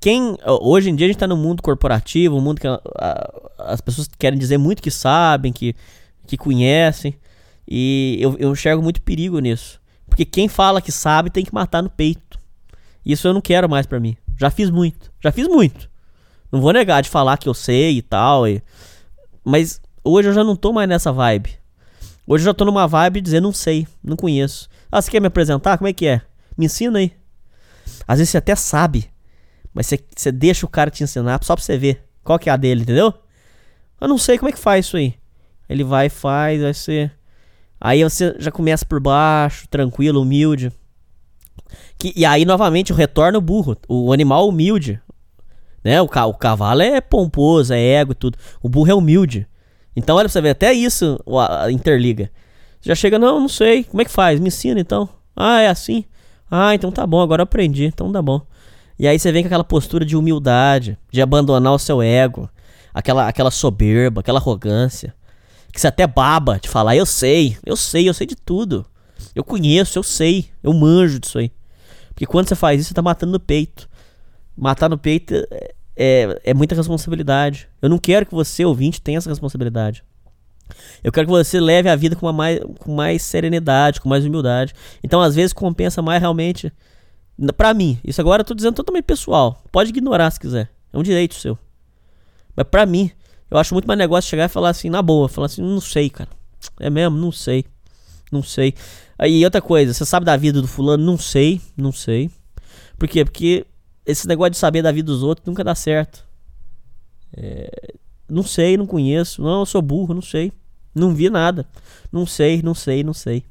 Quem 0.00 0.36
hoje 0.46 0.90
em 0.90 0.94
dia 0.94 1.06
a 1.06 1.08
gente 1.08 1.18
tá 1.18 1.26
no 1.26 1.36
mundo 1.36 1.62
corporativo, 1.62 2.36
um 2.36 2.40
mundo 2.40 2.60
que 2.60 2.66
a, 2.66 2.80
a, 2.96 3.72
as 3.72 3.80
pessoas 3.80 4.08
querem 4.18 4.38
dizer 4.38 4.56
muito 4.56 4.82
que 4.82 4.90
sabem, 4.90 5.52
que, 5.52 5.74
que 6.26 6.36
conhecem, 6.36 7.18
e 7.66 8.16
eu, 8.20 8.36
eu 8.38 8.52
enxergo 8.52 8.82
muito 8.82 9.02
perigo 9.02 9.38
nisso. 9.40 9.80
Porque 10.08 10.24
quem 10.24 10.48
fala 10.48 10.80
que 10.80 10.92
sabe 10.92 11.30
tem 11.30 11.44
que 11.44 11.52
matar 11.52 11.82
no 11.82 11.90
peito. 11.90 12.38
Isso 13.04 13.26
eu 13.26 13.34
não 13.34 13.40
quero 13.40 13.68
mais 13.68 13.86
para 13.86 14.00
mim. 14.00 14.16
Já 14.38 14.50
fiz 14.50 14.70
muito, 14.70 15.12
já 15.20 15.32
fiz 15.32 15.48
muito. 15.48 15.90
Não 16.50 16.60
vou 16.60 16.72
negar 16.72 17.02
de 17.02 17.10
falar 17.10 17.36
que 17.36 17.48
eu 17.48 17.54
sei 17.54 17.98
e 17.98 18.02
tal, 18.02 18.48
e... 18.48 18.62
mas 19.44 19.80
hoje 20.02 20.28
eu 20.28 20.32
já 20.32 20.44
não 20.44 20.56
tô 20.56 20.72
mais 20.72 20.88
nessa 20.88 21.12
vibe. 21.12 21.58
Hoje 22.26 22.42
eu 22.42 22.46
já 22.46 22.54
tô 22.54 22.64
numa 22.64 22.86
vibe 22.86 23.20
de 23.20 23.24
dizer 23.24 23.40
não 23.40 23.52
sei, 23.52 23.86
não 24.02 24.16
conheço. 24.16 24.68
Ah, 24.90 25.02
você 25.02 25.10
quer 25.10 25.20
me 25.20 25.26
apresentar? 25.26 25.76
Como 25.76 25.88
é 25.88 25.92
que 25.92 26.06
é? 26.06 26.22
Me 26.56 26.66
ensina 26.66 26.98
aí. 26.98 27.12
Às 28.06 28.18
vezes 28.18 28.30
você 28.30 28.38
até 28.38 28.54
sabe, 28.54 29.10
mas 29.72 29.86
você, 29.86 30.32
deixa 30.32 30.66
o 30.66 30.68
cara 30.68 30.90
te 30.90 31.02
ensinar 31.04 31.38
só 31.42 31.54
pra 31.54 31.64
você 31.64 31.76
ver 31.76 32.04
qual 32.24 32.38
que 32.38 32.50
é 32.50 32.52
a 32.52 32.56
dele, 32.56 32.82
entendeu? 32.82 33.12
Eu 34.00 34.08
não 34.08 34.18
sei 34.18 34.38
como 34.38 34.48
é 34.48 34.52
que 34.52 34.58
faz 34.58 34.86
isso 34.86 34.96
aí. 34.96 35.14
Ele 35.68 35.84
vai 35.84 36.08
faz, 36.08 36.62
vai 36.62 36.74
ser. 36.74 37.12
Aí 37.80 38.02
você 38.02 38.34
já 38.38 38.50
começa 38.50 38.84
por 38.84 39.00
baixo, 39.00 39.68
tranquilo, 39.68 40.22
humilde. 40.22 40.72
Que, 41.98 42.12
e 42.16 42.24
aí, 42.24 42.44
novamente, 42.44 42.92
o 42.92 42.96
retorno 42.96 43.40
burro. 43.40 43.76
O 43.88 44.12
animal 44.12 44.48
humilde. 44.48 45.00
Né? 45.84 46.00
O, 46.00 46.04
o 46.04 46.34
cavalo 46.34 46.82
é 46.82 47.00
pomposo, 47.00 47.72
é 47.72 47.80
ego 47.80 48.12
e 48.12 48.14
tudo. 48.14 48.38
O 48.62 48.68
burro 48.68 48.90
é 48.90 48.94
humilde. 48.94 49.46
Então, 49.94 50.16
olha 50.16 50.24
pra 50.24 50.32
você 50.32 50.40
ver, 50.40 50.50
até 50.50 50.72
isso 50.72 51.18
a, 51.26 51.70
interliga. 51.70 52.30
Você 52.80 52.88
já 52.90 52.94
chega, 52.94 53.18
não, 53.18 53.40
não 53.40 53.48
sei. 53.48 53.84
Como 53.84 54.00
é 54.00 54.04
que 54.04 54.10
faz? 54.10 54.40
Me 54.40 54.48
ensina 54.48 54.80
então. 54.80 55.08
Ah, 55.36 55.60
é 55.60 55.68
assim? 55.68 56.04
Ah, 56.50 56.74
então 56.74 56.90
tá 56.90 57.06
bom, 57.06 57.20
agora 57.20 57.42
aprendi, 57.42 57.84
então 57.84 58.10
tá 58.10 58.22
bom. 58.22 58.40
E 58.98 59.06
aí 59.06 59.18
você 59.18 59.30
vem 59.30 59.42
com 59.42 59.46
aquela 59.46 59.64
postura 59.64 60.04
de 60.04 60.16
humildade, 60.16 60.98
de 61.10 61.22
abandonar 61.22 61.72
o 61.72 61.78
seu 61.78 62.02
ego, 62.02 62.50
aquela, 62.92 63.28
aquela 63.28 63.50
soberba, 63.50 64.20
aquela 64.20 64.40
arrogância, 64.40 65.14
que 65.72 65.80
você 65.80 65.86
até 65.86 66.06
baba 66.06 66.58
de 66.60 66.68
falar, 66.68 66.96
eu 66.96 67.06
sei, 67.06 67.56
eu 67.64 67.76
sei, 67.76 68.08
eu 68.08 68.14
sei 68.14 68.26
de 68.26 68.34
tudo. 68.34 68.84
Eu 69.34 69.44
conheço, 69.44 69.98
eu 69.98 70.02
sei, 70.02 70.50
eu 70.62 70.72
manjo 70.72 71.20
disso 71.20 71.38
aí. 71.38 71.52
Porque 72.08 72.26
quando 72.26 72.48
você 72.48 72.56
faz 72.56 72.80
isso, 72.80 72.88
você 72.88 72.94
tá 72.94 73.02
matando 73.02 73.32
no 73.32 73.40
peito. 73.40 73.88
Matar 74.56 74.88
no 74.88 74.98
peito 74.98 75.34
é, 75.34 75.74
é, 75.96 76.40
é 76.44 76.54
muita 76.54 76.74
responsabilidade. 76.74 77.68
Eu 77.80 77.88
não 77.88 77.98
quero 77.98 78.26
que 78.26 78.34
você, 78.34 78.64
ouvinte, 78.64 79.00
tenha 79.00 79.18
essa 79.18 79.30
responsabilidade. 79.30 80.02
Eu 81.02 81.12
quero 81.12 81.26
que 81.26 81.32
você 81.32 81.60
leve 81.60 81.88
a 81.88 81.96
vida 81.96 82.16
com, 82.16 82.30
mais, 82.32 82.60
com 82.78 82.94
mais 82.94 83.22
serenidade, 83.22 84.00
com 84.00 84.08
mais 84.08 84.24
humildade. 84.24 84.74
Então, 85.02 85.20
às 85.20 85.34
vezes, 85.34 85.52
compensa 85.52 86.02
mais 86.02 86.20
realmente 86.20 86.72
Pra 87.56 87.72
mim, 87.72 87.98
isso 88.04 88.20
agora 88.20 88.40
eu 88.40 88.44
tô 88.44 88.54
dizendo 88.54 88.74
totalmente 88.74 89.04
pessoal. 89.04 89.62
Pode 89.70 89.90
ignorar 89.90 90.30
se 90.30 90.40
quiser. 90.40 90.70
É 90.92 90.98
um 90.98 91.02
direito 91.02 91.34
seu. 91.34 91.56
Mas 92.56 92.66
pra 92.68 92.84
mim, 92.84 93.10
eu 93.50 93.56
acho 93.56 93.74
muito 93.74 93.86
mais 93.86 93.98
negócio 93.98 94.28
chegar 94.28 94.46
e 94.46 94.48
falar 94.48 94.70
assim, 94.70 94.90
na 94.90 95.00
boa. 95.00 95.28
Falar 95.28 95.46
assim, 95.46 95.62
não 95.62 95.80
sei, 95.80 96.10
cara. 96.10 96.30
É 96.80 96.90
mesmo? 96.90 97.16
Não 97.16 97.30
sei. 97.30 97.64
Não 98.32 98.42
sei. 98.42 98.74
Aí 99.16 99.44
outra 99.44 99.60
coisa, 99.60 99.94
você 99.94 100.04
sabe 100.04 100.26
da 100.26 100.36
vida 100.36 100.60
do 100.60 100.66
fulano? 100.66 101.04
Não 101.04 101.16
sei, 101.16 101.60
não 101.76 101.92
sei. 101.92 102.30
Por 102.98 103.08
quê? 103.08 103.24
Porque 103.24 103.64
esse 104.04 104.26
negócio 104.26 104.50
de 104.50 104.58
saber 104.58 104.82
da 104.82 104.90
vida 104.90 105.06
dos 105.06 105.22
outros 105.22 105.46
nunca 105.46 105.62
dá 105.62 105.74
certo. 105.74 106.26
É, 107.36 107.94
não 108.28 108.42
sei, 108.42 108.76
não 108.76 108.86
conheço. 108.86 109.42
Não, 109.42 109.60
eu 109.60 109.66
sou 109.66 109.80
burro, 109.80 110.14
não 110.14 110.22
sei. 110.22 110.52
Não 110.94 111.14
vi 111.14 111.30
nada. 111.30 111.66
Não 112.10 112.26
sei, 112.26 112.62
não 112.62 112.74
sei, 112.74 113.04
não 113.04 113.14
sei. 113.14 113.44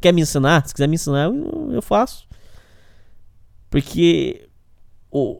Quer 0.00 0.12
me 0.12 0.20
ensinar? 0.20 0.66
Se 0.66 0.74
quiser 0.74 0.86
me 0.86 0.94
ensinar, 0.94 1.24
eu, 1.24 1.70
eu 1.72 1.82
faço. 1.82 2.26
Porque 3.70 4.48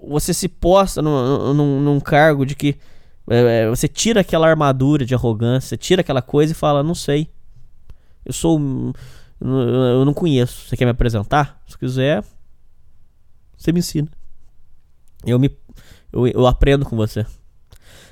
você 0.08 0.32
se 0.32 0.48
posta 0.48 1.02
num, 1.02 1.54
num, 1.54 1.80
num 1.80 2.00
cargo 2.00 2.46
de 2.46 2.54
que 2.54 2.76
é, 3.28 3.62
é, 3.62 3.68
você 3.68 3.86
tira 3.86 4.20
aquela 4.20 4.48
armadura 4.48 5.04
de 5.04 5.14
arrogância, 5.14 5.76
tira 5.76 6.00
aquela 6.00 6.22
coisa 6.22 6.52
e 6.52 6.54
fala, 6.54 6.82
não 6.82 6.94
sei. 6.94 7.30
Eu 8.24 8.32
sou. 8.32 8.60
Eu 9.40 10.04
não 10.04 10.12
conheço. 10.12 10.68
Você 10.68 10.76
quer 10.76 10.84
me 10.84 10.90
apresentar? 10.90 11.62
Se 11.66 11.78
quiser, 11.78 12.24
você 13.56 13.72
me 13.72 13.78
ensina. 13.78 14.08
Eu 15.24 15.38
me. 15.38 15.50
Eu, 16.12 16.26
eu 16.26 16.46
aprendo 16.46 16.84
com 16.84 16.96
você. 16.96 17.24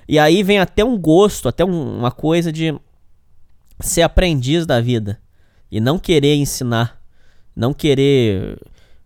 E 0.08 0.18
aí 0.18 0.42
vem 0.42 0.58
até 0.58 0.84
um 0.84 0.96
gosto, 0.96 1.48
até 1.48 1.64
um, 1.64 1.98
uma 1.98 2.10
coisa 2.10 2.50
de 2.50 2.74
ser 3.80 4.02
aprendiz 4.02 4.64
da 4.64 4.80
vida. 4.80 5.20
E 5.70 5.80
não 5.80 5.98
querer 5.98 6.36
ensinar. 6.36 7.02
Não 7.54 7.74
querer 7.74 8.58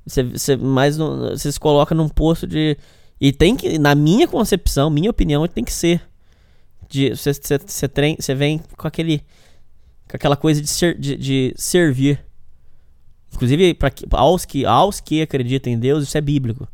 você, 0.05 0.23
você 0.23 0.57
mais 0.57 0.97
você 0.97 1.51
se 1.51 1.61
coloca 1.61 1.95
num 1.95 2.09
posto 2.09 2.47
de. 2.47 2.77
E 3.21 3.33
tem 3.33 3.55
que, 3.55 3.79
na 3.79 3.95
minha 3.95 4.27
concepção, 4.27 4.91
minha 4.91 5.11
opinião, 5.11 5.47
tem 5.47 5.65
que 5.65 5.73
ser. 5.73 6.03
De, 6.89 7.11
você, 7.11 7.33
você, 7.33 7.89
você, 8.19 8.35
vem 8.35 8.61
com 8.77 8.87
aquele. 8.87 9.21
Com 10.09 10.17
aquela 10.17 10.37
coisa 10.37 10.61
de, 10.61 10.69
ser, 10.69 10.99
de, 10.99 11.17
de 11.17 11.55
servir. 11.57 12.25
Inclusive, 13.33 13.75
pra, 13.75 13.91
aos, 14.13 14.45
que, 14.45 14.67
aos 14.67 15.01
que 15.01 15.23
acreditam 15.23 15.73
em 15.73 15.79
Deus, 15.79 16.05
isso 16.05 16.19
é 16.19 16.21
bíblico. 16.21 16.69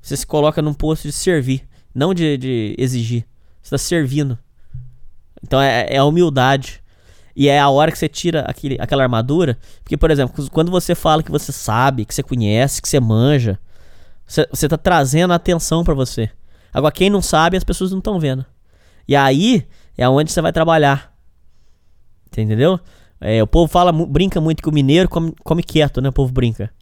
Você 0.00 0.16
se 0.16 0.26
coloca 0.26 0.62
num 0.62 0.72
posto 0.72 1.02
de 1.08 1.12
servir, 1.12 1.68
não 1.94 2.14
de, 2.14 2.38
de 2.38 2.74
exigir. 2.78 3.26
Você 3.60 3.74
está 3.74 3.78
servindo. 3.78 4.38
Então 5.42 5.60
é, 5.60 5.86
é 5.90 5.98
a 5.98 6.04
humildade. 6.04 6.82
E 7.40 7.48
é 7.48 7.60
a 7.60 7.68
hora 7.68 7.92
que 7.92 7.96
você 7.96 8.08
tira 8.08 8.40
aquele, 8.40 8.76
aquela 8.80 9.04
armadura. 9.04 9.56
Porque, 9.84 9.96
por 9.96 10.10
exemplo, 10.10 10.50
quando 10.50 10.72
você 10.72 10.92
fala 10.92 11.22
que 11.22 11.30
você 11.30 11.52
sabe, 11.52 12.04
que 12.04 12.12
você 12.12 12.20
conhece, 12.20 12.82
que 12.82 12.88
você 12.88 12.98
manja, 12.98 13.60
você, 14.26 14.44
você 14.50 14.68
tá 14.68 14.76
trazendo 14.76 15.32
atenção 15.32 15.84
para 15.84 15.94
você. 15.94 16.28
Agora, 16.74 16.90
quem 16.90 17.08
não 17.08 17.22
sabe, 17.22 17.56
as 17.56 17.62
pessoas 17.62 17.92
não 17.92 17.98
estão 17.98 18.18
vendo. 18.18 18.44
E 19.06 19.14
aí 19.14 19.64
é 19.96 20.08
onde 20.08 20.32
você 20.32 20.42
vai 20.42 20.52
trabalhar. 20.52 21.14
Entendeu? 22.26 22.80
É, 23.20 23.40
o 23.40 23.46
povo 23.46 23.70
fala, 23.70 23.92
brinca 23.92 24.40
muito 24.40 24.60
que 24.60 24.68
o 24.68 24.72
mineiro 24.72 25.08
come, 25.08 25.32
come 25.44 25.62
quieto, 25.62 26.00
né? 26.00 26.08
O 26.08 26.12
povo 26.12 26.32
brinca. 26.32 26.72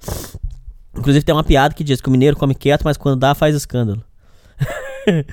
Inclusive 0.97 1.23
tem 1.23 1.35
uma 1.35 1.45
piada 1.45 1.75
que 1.75 1.85
diz 1.85 2.01
que 2.01 2.09
o 2.09 2.11
mineiro 2.11 2.35
come 2.35 2.55
quieto, 2.55 2.83
mas 2.83 2.97
quando 2.97 3.21
dá 3.21 3.35
faz 3.35 3.55
escândalo. 3.55 4.03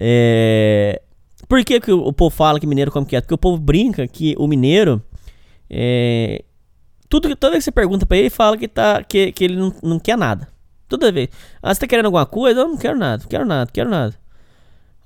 é, 0.00 1.02
por 1.48 1.64
que, 1.64 1.80
que 1.80 1.92
o 1.92 2.12
povo 2.12 2.34
fala 2.34 2.58
que 2.58 2.66
mineiro 2.66 2.90
come 2.90 3.06
quieto? 3.06 3.24
Porque 3.24 3.34
o 3.34 3.38
povo 3.38 3.58
brinca 3.58 4.06
que 4.06 4.34
o 4.38 4.46
mineiro. 4.46 5.02
É, 5.70 6.44
tudo, 7.08 7.34
toda 7.36 7.52
vez 7.52 7.62
que 7.62 7.66
você 7.66 7.72
pergunta 7.72 8.04
pra 8.04 8.16
ele, 8.16 8.26
ele 8.26 8.30
fala 8.30 8.56
que, 8.56 8.66
tá, 8.66 9.02
que, 9.02 9.32
que 9.32 9.44
ele 9.44 9.56
não, 9.56 9.72
não 9.82 9.98
quer 9.98 10.18
nada. 10.18 10.48
Toda 10.88 11.12
vez. 11.12 11.28
Ah, 11.62 11.72
você 11.72 11.80
tá 11.80 11.86
querendo 11.86 12.06
alguma 12.06 12.26
coisa? 12.26 12.60
Eu 12.60 12.68
não 12.68 12.76
quero 12.76 12.98
nada, 12.98 13.22
não 13.22 13.28
quero 13.28 13.44
nada, 13.44 13.64
não 13.64 13.72
quero 13.72 13.90
nada. 13.90 14.14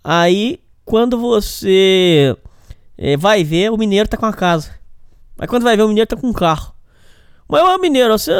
Aí, 0.03 0.61
quando 0.85 1.19
você 1.19 2.37
é, 2.97 3.17
vai 3.17 3.45
ver, 3.45 3.71
o 3.71 3.77
mineiro 3.77 4.09
tá 4.09 4.17
com 4.17 4.27
a 4.27 4.33
casa. 4.33 4.75
Aí 5.39 5.47
quando 5.47 5.63
vai 5.63 5.77
ver, 5.77 5.83
o 5.83 5.89
mineiro 5.89 6.09
tá 6.09 6.17
com 6.17 6.27
um 6.27 6.33
carro. 6.33 6.75
Mas, 7.49 7.63
ô 7.63 7.79
mineiro, 7.79 8.17
você, 8.17 8.33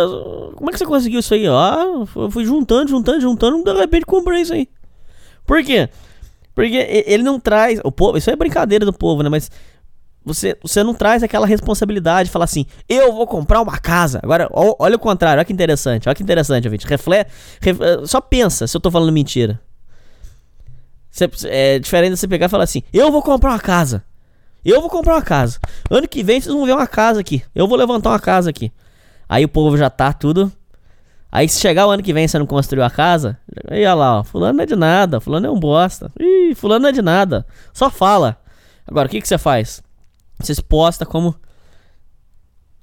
como 0.55 0.71
é 0.71 0.73
que 0.73 0.79
você 0.79 0.87
conseguiu 0.87 1.21
isso 1.21 1.35
aí? 1.35 1.47
Ah, 1.47 1.85
eu 2.15 2.31
fui 2.31 2.45
juntando, 2.45 2.91
juntando, 2.91 3.21
juntando, 3.21 3.65
de 3.65 3.73
repente 3.73 4.07
comprei 4.07 4.43
isso 4.43 4.53
aí. 4.53 4.69
Por 5.47 5.65
quê? 5.65 5.89
Porque 6.55 7.05
ele 7.07 7.23
não 7.23 7.39
traz. 7.39 7.81
O 7.85 7.93
povo, 7.93 8.19
isso 8.19 8.31
é 8.31 8.37
brincadeira 8.37 8.85
do 8.85 8.93
povo, 8.93 9.23
né? 9.23 9.29
Mas 9.29 9.51
você, 10.25 10.57
você 10.63 10.83
não 10.83 10.95
traz 10.95 11.23
aquela 11.23 11.47
responsabilidade 11.47 12.29
de 12.29 12.33
falar 12.33 12.45
assim, 12.45 12.67
eu 12.89 13.13
vou 13.13 13.27
comprar 13.27 13.61
uma 13.61 13.79
casa. 13.79 14.21
Agora, 14.23 14.49
ó, 14.53 14.77
olha 14.79 14.97
o 14.97 14.99
contrário, 14.99 15.39
olha 15.39 15.45
que 15.45 15.53
interessante, 15.53 16.09
olha 16.09 16.15
que 16.15 16.23
interessante, 16.23 16.69
gente. 16.69 16.87
Reflete, 16.87 17.31
ref, 17.61 17.81
eh, 17.81 18.07
só 18.07 18.21
pensa 18.21 18.67
se 18.67 18.77
eu 18.77 18.81
tô 18.81 18.91
falando 18.91 19.13
mentira. 19.13 19.61
Você, 21.11 21.29
é 21.47 21.79
diferente 21.79 22.13
de 22.13 22.19
você 22.19 22.29
pegar 22.29 22.47
e 22.47 22.49
falar 22.49 22.65
assim, 22.65 22.83
eu 22.93 23.11
vou 23.11 23.23
comprar 23.23 23.51
uma 23.51 23.59
casa. 23.59 24.05
Eu 24.65 24.81
vou 24.81 24.91
comprar 24.91 25.15
uma 25.15 25.23
casa. 25.23 25.59
Ano 25.91 26.07
que 26.07 26.23
vem 26.23 26.41
vocês 26.41 26.55
vão 26.55 26.67
ver 26.67 26.75
uma 26.75 26.87
casa 26.87 27.21
aqui. 27.21 27.43
Eu 27.55 27.67
vou 27.67 27.79
levantar 27.79 28.11
uma 28.11 28.21
casa 28.21 28.51
aqui. 28.51 28.71
Aí 29.27 29.45
o 29.45 29.49
povo 29.49 29.77
já 29.77 29.89
tá 29.89 30.13
tudo. 30.13 30.53
Aí 31.33 31.49
se 31.49 31.61
chegar 31.61 31.87
o 31.87 31.91
ano 31.91 32.03
que 32.03 32.13
vem 32.13 32.27
você 32.27 32.39
não 32.39 32.47
construiu 32.47 32.83
a 32.83 32.91
casa, 32.91 33.39
aí 33.69 33.81
olha 33.81 33.95
lá, 33.95 34.19
ó, 34.19 34.25
fulano 34.25 34.57
não 34.57 34.65
é 34.65 34.67
de 34.67 34.75
nada, 34.75 35.21
fulano 35.21 35.47
é 35.47 35.51
um 35.51 35.59
bosta. 35.59 36.11
Ih, 36.19 36.55
fulano 36.55 36.83
não 36.83 36.89
é 36.89 36.93
de 36.93 37.03
nada. 37.03 37.47
Só 37.73 37.89
fala. 37.89 38.37
Agora, 38.87 39.07
o 39.07 39.11
que, 39.11 39.21
que 39.21 39.29
você 39.29 39.39
faz? 39.39 39.83
Você 40.41 40.55
se 40.55 40.63
posta 40.63 41.07
como. 41.07 41.35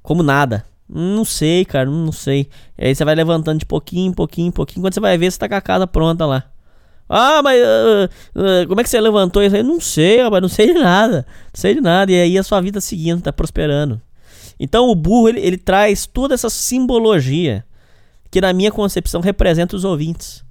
Como 0.01 0.23
nada. 0.23 0.63
Não 0.87 1.25
sei, 1.25 1.65
cara, 1.65 1.89
não 1.89 2.13
sei. 2.13 2.47
E 2.77 2.87
aí 2.87 2.95
você 2.95 3.03
vai 3.03 3.13
levantando 3.13 3.59
de 3.59 3.65
pouquinho, 3.65 4.13
pouquinho, 4.13 4.51
pouquinho. 4.53 4.81
Quando 4.85 4.93
você 4.93 5.01
vai 5.01 5.17
ver, 5.17 5.29
você 5.29 5.37
tá 5.37 5.49
com 5.49 5.55
a 5.55 5.61
casa 5.61 5.85
pronta 5.85 6.25
lá. 6.25 6.45
Ah, 7.09 7.41
mas 7.41 7.61
uh, 7.61 8.39
uh, 8.39 8.67
como 8.67 8.79
é 8.79 8.83
que 8.83 8.89
você 8.89 8.99
levantou 8.99 9.43
isso 9.43 9.55
aí? 9.55 9.63
Não 9.63 9.81
sei, 9.81 10.29
mas 10.29 10.41
não 10.41 10.49
sei 10.49 10.73
de 10.73 10.79
nada. 10.79 11.25
Não 11.27 11.59
sei 11.59 11.73
de 11.73 11.81
nada. 11.81 12.11
E 12.11 12.21
aí 12.21 12.37
a 12.37 12.43
sua 12.43 12.61
vida 12.61 12.79
seguindo, 12.79 13.21
tá 13.21 13.33
prosperando. 13.33 14.01
Então 14.57 14.89
o 14.89 14.95
burro, 14.95 15.27
ele, 15.27 15.41
ele 15.41 15.57
traz 15.57 16.05
toda 16.05 16.33
essa 16.33 16.49
simbologia 16.49 17.65
que 18.29 18.41
na 18.41 18.53
minha 18.53 18.71
concepção 18.71 19.21
representa 19.21 19.75
os 19.75 19.83
ouvintes. 19.83 20.43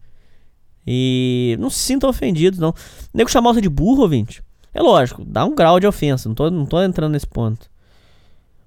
E 0.86 1.56
não 1.58 1.68
se 1.68 1.80
sintam 1.80 2.08
ofendidos, 2.08 2.58
não. 2.58 2.72
Nego 3.12 3.30
chamar 3.30 3.52
você 3.52 3.60
de 3.60 3.68
burro, 3.68 4.02
ouvinte. 4.02 4.42
É 4.72 4.80
lógico, 4.80 5.24
dá 5.24 5.44
um 5.44 5.54
grau 5.54 5.80
de 5.80 5.86
ofensa. 5.86 6.28
Não 6.28 6.34
tô, 6.34 6.50
não 6.50 6.66
tô 6.66 6.80
entrando 6.82 7.12
nesse 7.12 7.26
ponto. 7.26 7.68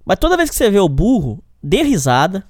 Mas 0.05 0.19
toda 0.19 0.35
vez 0.35 0.49
que 0.49 0.55
você 0.55 0.69
vê 0.69 0.79
o 0.79 0.89
burro, 0.89 1.41
dê 1.61 1.83
risada. 1.83 2.43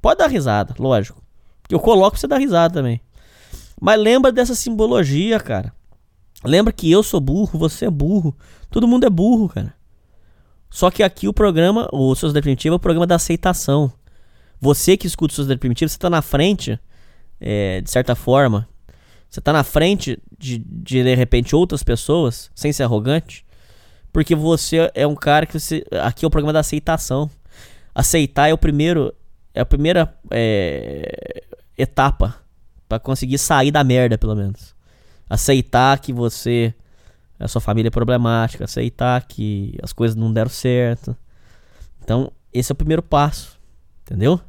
Pode 0.00 0.18
dar 0.18 0.28
risada, 0.28 0.74
lógico. 0.78 1.22
Eu 1.70 1.78
coloco 1.78 2.12
pra 2.12 2.20
você 2.20 2.26
dar 2.26 2.38
risada 2.38 2.74
também. 2.74 3.00
Mas 3.80 4.00
lembra 4.00 4.32
dessa 4.32 4.54
simbologia, 4.54 5.38
cara. 5.38 5.72
Lembra 6.44 6.72
que 6.72 6.90
eu 6.90 7.02
sou 7.02 7.20
burro, 7.20 7.58
você 7.58 7.86
é 7.86 7.90
burro. 7.90 8.36
Todo 8.70 8.88
mundo 8.88 9.06
é 9.06 9.10
burro, 9.10 9.48
cara. 9.48 9.74
Só 10.70 10.90
que 10.90 11.02
aqui 11.02 11.28
o 11.28 11.32
programa, 11.32 11.88
o 11.92 12.14
Sociedade 12.14 12.42
Primitiva, 12.42 12.74
é 12.74 12.76
o 12.76 12.80
programa 12.80 13.06
da 13.06 13.14
aceitação. 13.14 13.92
Você 14.60 14.96
que 14.96 15.06
escuta 15.06 15.32
o 15.32 15.36
Sociedade 15.36 15.60
Primitiva, 15.60 15.88
você 15.88 15.98
tá 15.98 16.08
na 16.08 16.22
frente, 16.22 16.78
é, 17.40 17.80
de 17.80 17.90
certa 17.90 18.14
forma. 18.14 18.68
Você 19.28 19.40
tá 19.40 19.52
na 19.52 19.64
frente 19.64 20.18
de, 20.38 20.58
de, 20.58 21.02
de 21.02 21.14
repente, 21.14 21.56
outras 21.56 21.82
pessoas, 21.82 22.50
sem 22.54 22.72
ser 22.72 22.84
arrogante. 22.84 23.44
Porque 24.12 24.34
você 24.34 24.90
é 24.94 25.06
um 25.06 25.16
cara 25.16 25.44
que 25.44 25.58
você. 25.58 25.84
Aqui 26.02 26.24
é 26.24 26.28
o 26.28 26.30
programa 26.30 26.52
da 26.52 26.60
aceitação. 26.60 27.28
Aceitar 27.94 28.48
é 28.48 28.52
o 28.52 28.58
primeiro. 28.58 29.12
É 29.52 29.60
a 29.60 29.66
primeira 29.66 30.16
é, 30.30 31.42
etapa 31.76 32.36
para 32.88 32.98
conseguir 32.98 33.38
sair 33.38 33.70
da 33.70 33.82
merda, 33.82 34.16
pelo 34.16 34.34
menos. 34.34 34.74
Aceitar 35.28 35.98
que 35.98 36.12
você 36.12 36.74
a 37.38 37.48
sua 37.48 37.60
família 37.60 37.88
é 37.88 37.90
problemática, 37.90 38.64
aceitar 38.64 39.26
que 39.26 39.76
as 39.82 39.92
coisas 39.92 40.16
não 40.16 40.32
deram 40.32 40.50
certo. 40.50 41.16
Então, 42.02 42.32
esse 42.52 42.70
é 42.70 42.74
o 42.74 42.76
primeiro 42.76 43.02
passo, 43.02 43.58
entendeu? 44.04 44.40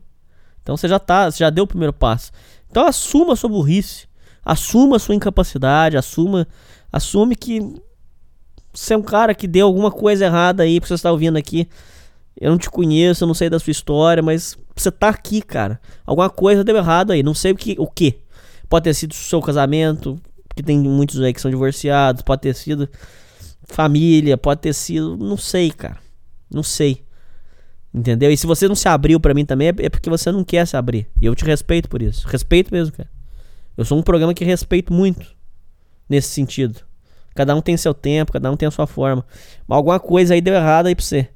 Então 0.61 0.75
você 0.75 0.87
já 0.87 0.99
tá, 0.99 1.29
você 1.29 1.39
já 1.39 1.49
deu 1.49 1.63
o 1.63 1.67
primeiro 1.67 1.93
passo. 1.93 2.31
Então 2.69 2.85
assuma 2.85 3.33
a 3.33 3.35
sua 3.35 3.49
burrice, 3.49 4.07
assuma 4.43 4.97
a 4.97 4.99
sua 4.99 5.15
incapacidade, 5.15 5.97
assuma, 5.97 6.47
assume 6.91 7.35
que 7.35 7.61
você 8.73 8.93
é 8.93 8.97
um 8.97 9.01
cara 9.01 9.33
que 9.33 9.47
deu 9.47 9.67
alguma 9.67 9.89
coisa 9.89 10.25
errada 10.25 10.63
aí, 10.63 10.79
porque 10.79 10.89
você 10.89 10.95
está 10.95 11.11
ouvindo 11.11 11.37
aqui. 11.37 11.67
Eu 12.39 12.51
não 12.51 12.57
te 12.57 12.69
conheço, 12.69 13.23
eu 13.23 13.27
não 13.27 13.33
sei 13.33 13.49
da 13.49 13.57
sua 13.59 13.71
história, 13.71 14.21
mas 14.21 14.57
você 14.75 14.91
tá 14.91 15.07
aqui, 15.07 15.41
cara. 15.41 15.79
Alguma 16.05 16.29
coisa 16.29 16.63
deu 16.63 16.75
errado 16.75 17.11
aí, 17.11 17.23
não 17.23 17.33
sei 17.33 17.53
o 17.53 17.55
que, 17.55 17.75
o 17.79 17.87
que. 17.87 18.19
Pode 18.67 18.83
ter 18.83 18.93
sido 18.93 19.13
seu 19.13 19.41
casamento, 19.41 20.19
que 20.53 20.61
tem 20.61 20.77
muitos 20.79 21.21
aí 21.21 21.33
que 21.33 21.39
são 21.39 21.49
divorciados, 21.49 22.21
pode 22.23 22.41
ter 22.41 22.53
sido 22.53 22.89
família, 23.63 24.37
pode 24.37 24.61
ter 24.61 24.73
sido, 24.73 25.15
não 25.15 25.37
sei, 25.37 25.71
cara. 25.71 25.97
Não 26.51 26.63
sei. 26.63 27.04
Entendeu? 27.95 28.29
E 28.29 28.35
se 28.35 28.45
você 28.45 28.67
não 28.67 28.75
se 28.75 28.89
abriu 28.89 29.21
para 29.21 29.33
mim 29.33 29.45
também, 29.45 29.69
é 29.69 29.89
porque 29.89 30.09
você 30.09 30.29
não 30.29 30.43
quer 30.43 30.67
se 30.67 30.75
abrir. 30.75 31.07
E 31.21 31.25
eu 31.25 31.33
te 31.33 31.45
respeito 31.45 31.87
por 31.87 32.01
isso. 32.01 32.27
Respeito 32.27 32.73
mesmo, 32.73 32.93
cara. 32.93 33.09
Eu 33.77 33.85
sou 33.85 33.97
um 33.97 34.03
programa 34.03 34.33
que 34.33 34.43
respeito 34.43 34.91
muito 34.91 35.25
nesse 36.09 36.27
sentido. 36.27 36.81
Cada 37.33 37.55
um 37.55 37.61
tem 37.61 37.77
seu 37.77 37.93
tempo, 37.93 38.33
cada 38.33 38.51
um 38.51 38.57
tem 38.57 38.67
a 38.67 38.71
sua 38.71 38.85
forma. 38.85 39.25
Mas 39.65 39.77
alguma 39.77 39.97
coisa 39.97 40.33
aí 40.33 40.41
deu 40.41 40.53
errado 40.53 40.87
aí 40.87 40.95
pra 40.95 41.05
você. 41.05 41.29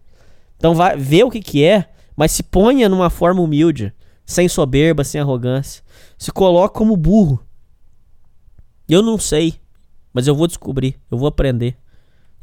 Então 0.58 0.76
vai 0.76 0.98
ver 0.98 1.24
o 1.24 1.32
que 1.32 1.39
que 1.39 1.63
é, 1.63 1.89
mas 2.13 2.34
se 2.34 2.43
ponha 2.43 2.89
numa 2.89 3.10
forma 3.10 3.41
humilde, 3.41 3.93
sem 4.26 4.50
soberba, 4.50 5.06
sem 5.06 5.22
arrogância. 5.22 5.82
Se 6.17 6.30
coloca 6.30 6.78
como 6.78 6.98
burro. 6.98 7.41
Eu 8.88 9.02
não 9.02 9.17
sei, 9.17 9.62
mas 10.13 10.28
eu 10.28 10.36
vou 10.36 10.45
descobrir, 10.45 11.00
eu 11.10 11.17
vou 11.17 11.28
aprender. 11.28 11.78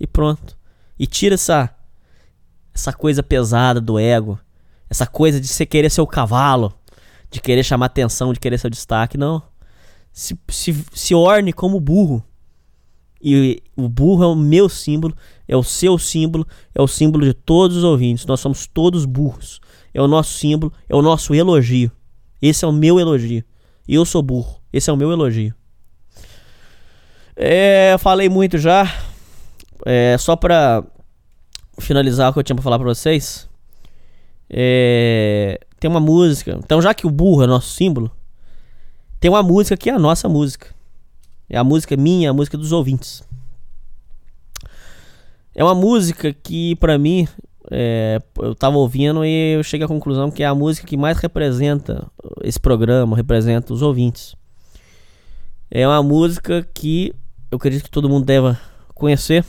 E 0.00 0.06
pronto. 0.06 0.56
E 0.98 1.06
tira 1.06 1.34
essa 1.34 1.75
essa 2.76 2.92
coisa 2.92 3.22
pesada 3.22 3.80
do 3.80 3.98
ego, 3.98 4.38
essa 4.90 5.06
coisa 5.06 5.40
de 5.40 5.48
você 5.48 5.64
querer 5.64 5.90
ser 5.90 6.02
o 6.02 6.06
cavalo, 6.06 6.74
de 7.30 7.40
querer 7.40 7.64
chamar 7.64 7.86
atenção, 7.86 8.34
de 8.34 8.38
querer 8.38 8.58
seu 8.58 8.68
destaque, 8.68 9.16
não. 9.16 9.42
Se, 10.12 10.38
se, 10.48 10.84
se 10.92 11.14
orne 11.14 11.54
como 11.54 11.80
burro. 11.80 12.22
E 13.20 13.62
o 13.74 13.88
burro 13.88 14.22
é 14.22 14.26
o 14.26 14.34
meu 14.34 14.68
símbolo, 14.68 15.16
é 15.48 15.56
o 15.56 15.62
seu 15.62 15.98
símbolo, 15.98 16.46
é 16.74 16.82
o 16.82 16.86
símbolo 16.86 17.24
de 17.24 17.32
todos 17.32 17.78
os 17.78 17.82
ouvintes. 17.82 18.26
Nós 18.26 18.40
somos 18.40 18.66
todos 18.66 19.06
burros. 19.06 19.58
É 19.94 20.00
o 20.00 20.06
nosso 20.06 20.34
símbolo, 20.34 20.70
é 20.86 20.94
o 20.94 21.00
nosso 21.00 21.34
elogio. 21.34 21.90
Esse 22.42 22.66
é 22.66 22.68
o 22.68 22.72
meu 22.72 23.00
elogio. 23.00 23.42
Eu 23.88 24.04
sou 24.04 24.20
burro. 24.20 24.60
Esse 24.70 24.90
é 24.90 24.92
o 24.92 24.96
meu 24.98 25.10
elogio. 25.10 25.54
É, 27.34 27.96
falei 27.98 28.28
muito 28.28 28.58
já. 28.58 28.86
É, 29.86 30.16
só 30.18 30.36
pra 30.36 30.84
finalizar 31.78 32.30
o 32.30 32.32
que 32.32 32.38
eu 32.38 32.42
tinha 32.42 32.56
pra 32.56 32.62
falar 32.62 32.78
pra 32.78 32.88
vocês. 32.88 33.48
É, 34.48 35.60
tem 35.78 35.90
uma 35.90 36.00
música. 36.00 36.58
Então, 36.62 36.80
já 36.80 36.94
que 36.94 37.06
o 37.06 37.10
burro 37.10 37.44
é 37.44 37.46
nosso 37.46 37.70
símbolo, 37.70 38.10
tem 39.20 39.30
uma 39.30 39.42
música 39.42 39.76
que 39.76 39.90
é 39.90 39.92
a 39.92 39.98
nossa 39.98 40.28
música. 40.28 40.74
É 41.48 41.56
a 41.56 41.64
música 41.64 41.96
minha, 41.96 42.30
a 42.30 42.34
música 42.34 42.56
dos 42.56 42.72
ouvintes. 42.72 43.22
É 45.54 45.64
uma 45.64 45.74
música 45.74 46.32
que, 46.32 46.76
pra 46.76 46.98
mim, 46.98 47.26
é, 47.70 48.20
eu 48.38 48.54
tava 48.54 48.76
ouvindo 48.76 49.24
e 49.24 49.54
eu 49.54 49.62
cheguei 49.62 49.84
à 49.84 49.88
conclusão 49.88 50.30
que 50.30 50.42
é 50.42 50.46
a 50.46 50.54
música 50.54 50.86
que 50.86 50.96
mais 50.96 51.18
representa 51.18 52.06
esse 52.42 52.60
programa, 52.60 53.16
representa 53.16 53.72
os 53.72 53.82
ouvintes. 53.82 54.34
É 55.70 55.86
uma 55.86 56.02
música 56.02 56.66
que 56.74 57.14
eu 57.50 57.56
acredito 57.56 57.84
que 57.84 57.90
todo 57.90 58.08
mundo 58.08 58.24
deva 58.24 58.60
conhecer. 58.94 59.44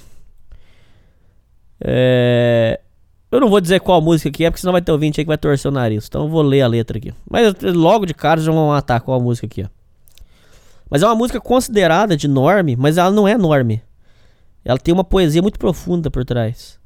É... 1.80 2.80
Eu 3.30 3.42
não 3.42 3.50
vou 3.50 3.60
dizer 3.60 3.82
qual 3.82 4.02
música 4.02 4.32
que 4.32 4.46
é, 4.46 4.50
porque 4.50 4.62
senão 4.62 4.72
vai 4.72 4.82
ter 4.82 4.92
ouvinte 4.92 5.20
aí 5.20 5.26
que 5.26 5.28
vai 5.28 5.38
torcer 5.38 5.70
o 5.70 5.74
nariz. 5.74 6.08
Então 6.08 6.24
eu 6.24 6.30
vou 6.30 6.42
ler 6.42 6.62
a 6.62 6.68
letra 6.68 6.98
aqui. 6.98 7.14
Mas 7.30 7.54
logo 7.62 8.06
de 8.06 8.14
cara 8.14 8.40
já 8.40 8.52
vão 8.52 8.70
matar 8.70 9.02
qual 9.02 9.20
música 9.20 9.48
que 9.48 9.64
é. 9.64 9.70
Mas 10.90 11.04
é 11.04 11.06
uma 11.06 11.16
música 11.16 11.42
considerada 11.42 12.16
de 12.16 12.28
norme, 12.28 12.78
mas 12.78 12.98
ela 12.98 13.12
não 13.12 13.28
é 13.28 13.38
norme. 13.38 13.84
Ela 14.64 14.78
tem 14.78 14.94
uma 14.94 15.04
poesia 15.04 15.42
muito 15.42 15.60
profunda 15.60 16.10
por 16.10 16.24
trás. 16.24 16.80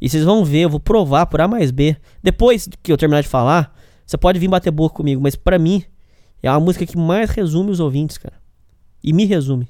E 0.00 0.08
vocês 0.08 0.24
vão 0.24 0.44
ver, 0.44 0.60
eu 0.60 0.70
vou 0.70 0.80
provar 0.80 1.26
por 1.26 1.40
A 1.40 1.48
mais 1.48 1.70
B. 1.70 1.96
Depois 2.22 2.68
que 2.82 2.92
eu 2.92 2.96
terminar 2.96 3.22
de 3.22 3.28
falar, 3.28 3.74
você 4.04 4.16
pode 4.16 4.38
vir 4.38 4.48
bater 4.48 4.70
boca 4.70 4.96
comigo, 4.96 5.20
mas 5.20 5.36
para 5.36 5.58
mim 5.58 5.84
é 6.42 6.48
a 6.48 6.58
música 6.58 6.86
que 6.86 6.96
mais 6.96 7.30
resume 7.30 7.70
os 7.70 7.80
ouvintes, 7.80 8.18
cara. 8.18 8.34
E 9.02 9.12
me 9.12 9.24
resume. 9.24 9.68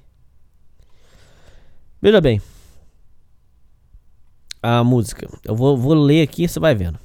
Veja 2.00 2.20
bem. 2.20 2.40
A 4.62 4.82
música. 4.82 5.28
Eu 5.44 5.54
vou, 5.54 5.76
vou 5.76 5.94
ler 5.94 6.22
aqui, 6.22 6.48
você 6.48 6.58
vai 6.58 6.74
vendo. 6.74 6.98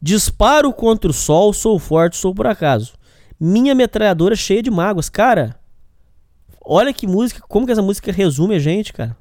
Disparo 0.00 0.72
contra 0.72 1.10
o 1.10 1.14
sol, 1.14 1.52
sou 1.52 1.78
forte, 1.78 2.16
sou 2.16 2.34
por 2.34 2.46
acaso. 2.46 2.94
Minha 3.38 3.74
metralhadora 3.74 4.36
cheia 4.36 4.62
de 4.62 4.70
mágoas. 4.70 5.08
Cara, 5.08 5.58
olha 6.64 6.92
que 6.92 7.06
música, 7.06 7.42
como 7.48 7.66
que 7.66 7.72
essa 7.72 7.82
música 7.82 8.12
resume 8.12 8.54
a 8.54 8.58
gente, 8.58 8.92
cara. 8.92 9.16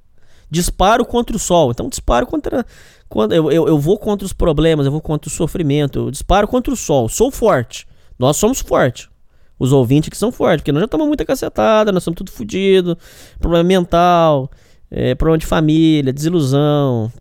Disparo 0.49 1.05
contra 1.05 1.35
o 1.35 1.39
sol. 1.39 1.71
Então, 1.71 1.89
disparo 1.89 2.27
contra. 2.27 2.65
Quando 3.09 3.33
eu, 3.33 3.51
eu, 3.51 3.67
eu 3.67 3.79
vou 3.79 3.97
contra 3.97 4.25
os 4.25 4.33
problemas, 4.33 4.85
eu 4.85 4.91
vou 4.91 5.01
contra 5.01 5.27
o 5.27 5.31
sofrimento. 5.31 5.99
Eu 5.99 6.11
disparo 6.11 6.47
contra 6.47 6.73
o 6.73 6.77
sol. 6.77 7.09
Sou 7.09 7.31
forte. 7.31 7.87
Nós 8.19 8.37
somos 8.37 8.59
fortes 8.59 9.09
os 9.63 9.71
ouvintes 9.71 10.09
que 10.09 10.17
são 10.17 10.31
fortes, 10.31 10.61
porque 10.61 10.71
nós 10.71 10.81
já 10.81 10.87
tomamos 10.87 11.09
muita 11.09 11.23
cacetada, 11.25 11.91
nós 11.91 12.03
somos 12.03 12.17
tudo 12.17 12.31
fodido, 12.31 12.97
problema 13.39 13.63
mental, 13.63 14.51
é, 14.93 15.15
problema 15.15 15.39
de 15.39 15.47
família, 15.47 16.13
desilusão, 16.13 17.11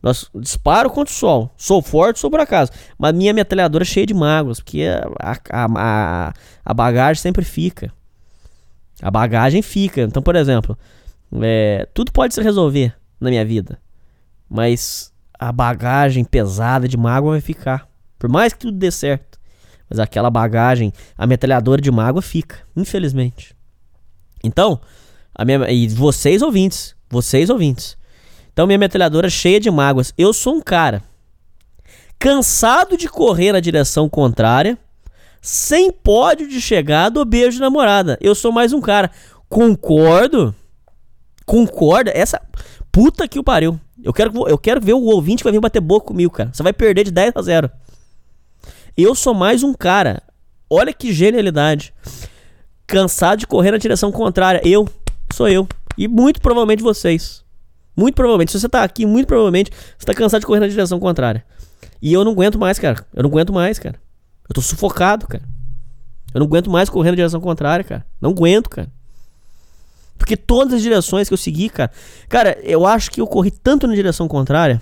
Nós 0.00 0.30
disparo 0.36 0.88
contra 0.88 1.12
o 1.12 1.16
sol. 1.16 1.52
Sou 1.56 1.82
forte, 1.82 2.20
sou 2.20 2.30
por 2.30 2.38
acaso. 2.38 2.70
Mas 2.96 3.12
minha 3.12 3.32
metralhadora 3.32 3.82
é 3.82 3.86
cheia 3.86 4.06
de 4.06 4.14
mágoas, 4.14 4.60
porque 4.60 4.84
a, 5.20 5.32
a, 5.50 5.66
a, 5.76 6.34
a 6.64 6.74
bagagem 6.74 7.20
sempre 7.20 7.44
fica. 7.44 7.92
A 9.02 9.10
bagagem 9.10 9.60
fica. 9.60 10.02
Então, 10.02 10.22
por 10.22 10.36
exemplo, 10.36 10.78
é, 11.42 11.88
tudo 11.92 12.12
pode 12.12 12.32
se 12.32 12.40
resolver 12.40 12.94
na 13.18 13.28
minha 13.28 13.44
vida. 13.44 13.78
Mas 14.48 15.12
a 15.36 15.50
bagagem 15.50 16.22
pesada 16.22 16.86
de 16.86 16.96
mágoa 16.96 17.32
vai 17.32 17.40
ficar. 17.40 17.88
Por 18.18 18.30
mais 18.30 18.52
que 18.52 18.60
tudo 18.60 18.78
dê 18.78 18.90
certo. 18.92 19.40
Mas 19.90 19.98
aquela 19.98 20.30
bagagem, 20.30 20.92
a 21.18 21.26
metralhadora 21.26 21.82
de 21.82 21.90
mágoa 21.90 22.22
fica, 22.22 22.58
infelizmente. 22.76 23.54
Então, 24.44 24.80
a 25.34 25.44
minha, 25.44 25.70
e 25.70 25.88
vocês 25.88 26.42
ouvintes, 26.42 26.94
vocês 27.10 27.50
ouvintes. 27.50 27.96
Então, 28.52 28.66
minha 28.66 28.78
metralhadora 28.78 29.28
cheia 29.28 29.58
de 29.58 29.70
mágoas. 29.70 30.14
Eu 30.16 30.32
sou 30.32 30.54
um 30.54 30.60
cara 30.60 31.02
cansado 32.18 32.96
de 32.96 33.08
correr 33.08 33.52
na 33.52 33.60
direção 33.60 34.08
contrária, 34.08 34.78
sem 35.42 35.90
pódio 35.90 36.48
de 36.48 36.60
chegada 36.60 37.18
ou 37.18 37.24
beijo 37.24 37.56
de 37.56 37.60
namorada. 37.60 38.16
Eu 38.20 38.34
sou 38.34 38.50
mais 38.50 38.72
um 38.72 38.80
cara. 38.80 39.10
Concordo? 39.48 40.54
Concorda? 41.44 42.10
Essa 42.14 42.40
puta 42.90 43.28
que 43.28 43.38
o 43.38 43.44
pariu. 43.44 43.78
Eu 44.02 44.12
quero, 44.12 44.48
eu 44.48 44.56
quero 44.56 44.80
ver 44.80 44.94
o 44.94 45.02
ouvinte 45.02 45.38
que 45.38 45.44
vai 45.44 45.52
vir 45.52 45.60
bater 45.60 45.80
boca 45.80 46.06
comigo, 46.06 46.32
cara. 46.32 46.50
Você 46.52 46.62
vai 46.62 46.72
perder 46.72 47.04
de 47.04 47.10
10 47.10 47.32
a 47.34 47.42
0. 47.42 47.70
Eu 48.96 49.14
sou 49.14 49.34
mais 49.34 49.62
um 49.62 49.74
cara. 49.74 50.22
Olha 50.70 50.92
que 50.92 51.12
genialidade. 51.12 51.92
Cansado 52.86 53.40
de 53.40 53.46
correr 53.46 53.72
na 53.72 53.78
direção 53.78 54.12
contrária. 54.12 54.60
Eu. 54.64 54.88
Sou 55.34 55.48
eu. 55.48 55.66
E 55.98 56.06
muito 56.06 56.40
provavelmente 56.40 56.80
vocês. 56.80 57.44
Muito 57.96 58.14
provavelmente. 58.14 58.52
Se 58.52 58.60
você 58.60 58.68
tá 58.68 58.84
aqui, 58.84 59.04
muito 59.04 59.26
provavelmente 59.26 59.68
você 59.98 60.06
tá 60.06 60.14
cansado 60.14 60.40
de 60.40 60.46
correr 60.46 60.60
na 60.60 60.68
direção 60.68 61.00
contrária. 61.00 61.44
E 62.00 62.12
eu 62.12 62.24
não 62.24 62.30
aguento 62.30 62.56
mais, 62.56 62.78
cara. 62.78 63.04
Eu 63.12 63.24
não 63.24 63.30
aguento 63.30 63.52
mais, 63.52 63.76
cara. 63.76 64.00
Eu 64.48 64.54
tô 64.54 64.60
sufocado, 64.60 65.26
cara. 65.26 65.42
Eu 66.32 66.38
não 66.38 66.46
aguento 66.46 66.70
mais 66.70 66.88
correr 66.88 67.10
na 67.10 67.16
direção 67.16 67.40
contrária, 67.40 67.84
cara. 67.84 68.06
Não 68.20 68.30
aguento, 68.30 68.70
cara. 68.70 68.88
Porque 70.16 70.36
todas 70.36 70.74
as 70.74 70.82
direções 70.82 71.26
que 71.26 71.34
eu 71.34 71.38
segui, 71.38 71.68
cara. 71.68 71.90
Cara, 72.28 72.56
eu 72.62 72.86
acho 72.86 73.10
que 73.10 73.20
eu 73.20 73.26
corri 73.26 73.50
tanto 73.50 73.88
na 73.88 73.94
direção 73.94 74.28
contrária. 74.28 74.80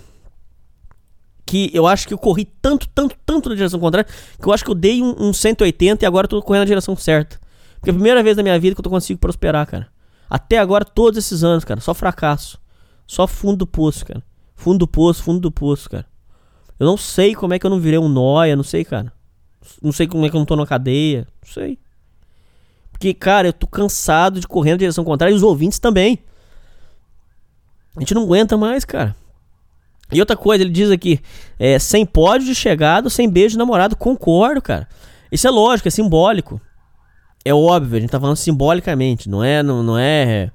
Que 1.47 1.71
eu 1.73 1.87
acho 1.87 2.07
que 2.07 2.13
eu 2.13 2.19
corri 2.19 2.45
tanto, 2.61 2.87
tanto, 2.95 3.17
tanto 3.25 3.49
na 3.49 3.55
direção 3.55 3.81
contrária. 3.81 4.07
Que 4.39 4.47
eu 4.47 4.53
acho 4.53 4.65
que 4.65 4.71
eu 4.71 4.75
dei 4.75 5.03
um, 5.03 5.15
um 5.19 5.33
180 5.33 6.05
e 6.05 6.07
agora 6.07 6.27
eu 6.27 6.29
tô 6.29 6.43
correndo 6.43 6.61
na 6.61 6.67
direção 6.67 6.95
certa. 6.95 7.41
Porque 7.77 7.89
é 7.89 7.93
a 7.93 7.95
primeira 7.95 8.23
vez 8.23 8.37
na 8.37 8.43
minha 8.43 8.59
vida 8.61 8.75
que 8.75 8.87
eu 8.87 8.91
consigo 8.91 9.19
prosperar, 9.19 9.67
cara. 9.67 9.92
Até 10.33 10.57
agora, 10.57 10.83
todos 10.83 11.19
esses 11.19 11.45
anos, 11.45 11.63
cara. 11.63 11.79
Só 11.79 11.93
fracasso. 11.93 12.59
Só 13.07 13.27
fundo 13.27 13.59
do 13.59 13.67
poço, 13.67 14.07
cara. 14.07 14.23
Fundo 14.57 14.79
do 14.79 14.89
poço, 14.89 15.23
fundo 15.23 15.39
do 15.39 15.53
poço, 15.53 15.91
cara. 15.91 16.07
Eu 16.81 16.87
não 16.87 16.97
sei 16.97 17.35
como 17.35 17.53
é 17.53 17.59
que 17.59 17.67
eu 17.67 17.71
não 17.71 17.79
virei 17.79 17.99
um 17.99 18.09
nóia, 18.09 18.57
não 18.57 18.65
sei, 18.65 18.83
cara. 18.83 19.13
Não 19.83 19.93
sei 19.93 20.07
como 20.07 20.25
é 20.25 20.31
que 20.31 20.35
eu 20.35 20.39
não 20.39 20.47
tô 20.47 20.57
na 20.57 20.65
cadeia. 20.65 21.29
Não 21.45 21.53
sei. 21.53 21.79
Porque, 22.91 23.13
cara, 23.13 23.49
eu 23.49 23.53
tô 23.53 23.67
cansado 23.67 24.41
de 24.41 24.49
correr 24.49 24.71
na 24.71 24.79
direção 24.79 25.05
contrária 25.05 25.35
e 25.35 25.37
os 25.37 25.43
ouvintes 25.43 25.79
também. 25.79 26.19
A 27.95 28.01
gente 28.01 28.15
não 28.15 28.23
aguenta 28.23 28.57
mais, 28.57 28.87
cara. 28.87 29.15
E 30.11 30.19
outra 30.19 30.35
coisa, 30.35 30.65
ele 30.65 30.73
diz 30.73 30.91
aqui: 30.91 31.21
é, 31.59 31.79
sem 31.79 32.07
pódio 32.07 32.47
de 32.47 32.55
chegado, 32.55 33.11
sem 33.11 33.29
beijo 33.29 33.53
de 33.53 33.59
namorado. 33.59 33.97
Concordo, 33.97 34.63
cara. 34.63 34.89
Isso 35.31 35.47
é 35.47 35.51
lógico, 35.51 35.89
é 35.89 35.91
simbólico. 35.91 36.59
É 37.45 37.53
óbvio, 37.53 37.97
a 37.97 38.01
gente 38.01 38.11
tá 38.11 38.21
falando 38.21 38.37
simbolicamente, 38.37 39.29
não 39.29 39.43
é, 39.43 39.63
não, 39.63 39.83
não 39.83 39.99
é, 39.99 40.51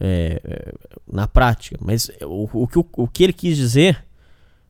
é, 0.00 0.72
na 1.10 1.28
prática. 1.28 1.78
Mas 1.80 2.10
o, 2.22 2.48
o, 2.52 2.64
o, 2.64 3.04
o 3.04 3.08
que 3.08 3.22
ele 3.22 3.32
quis 3.32 3.56
dizer, 3.56 4.04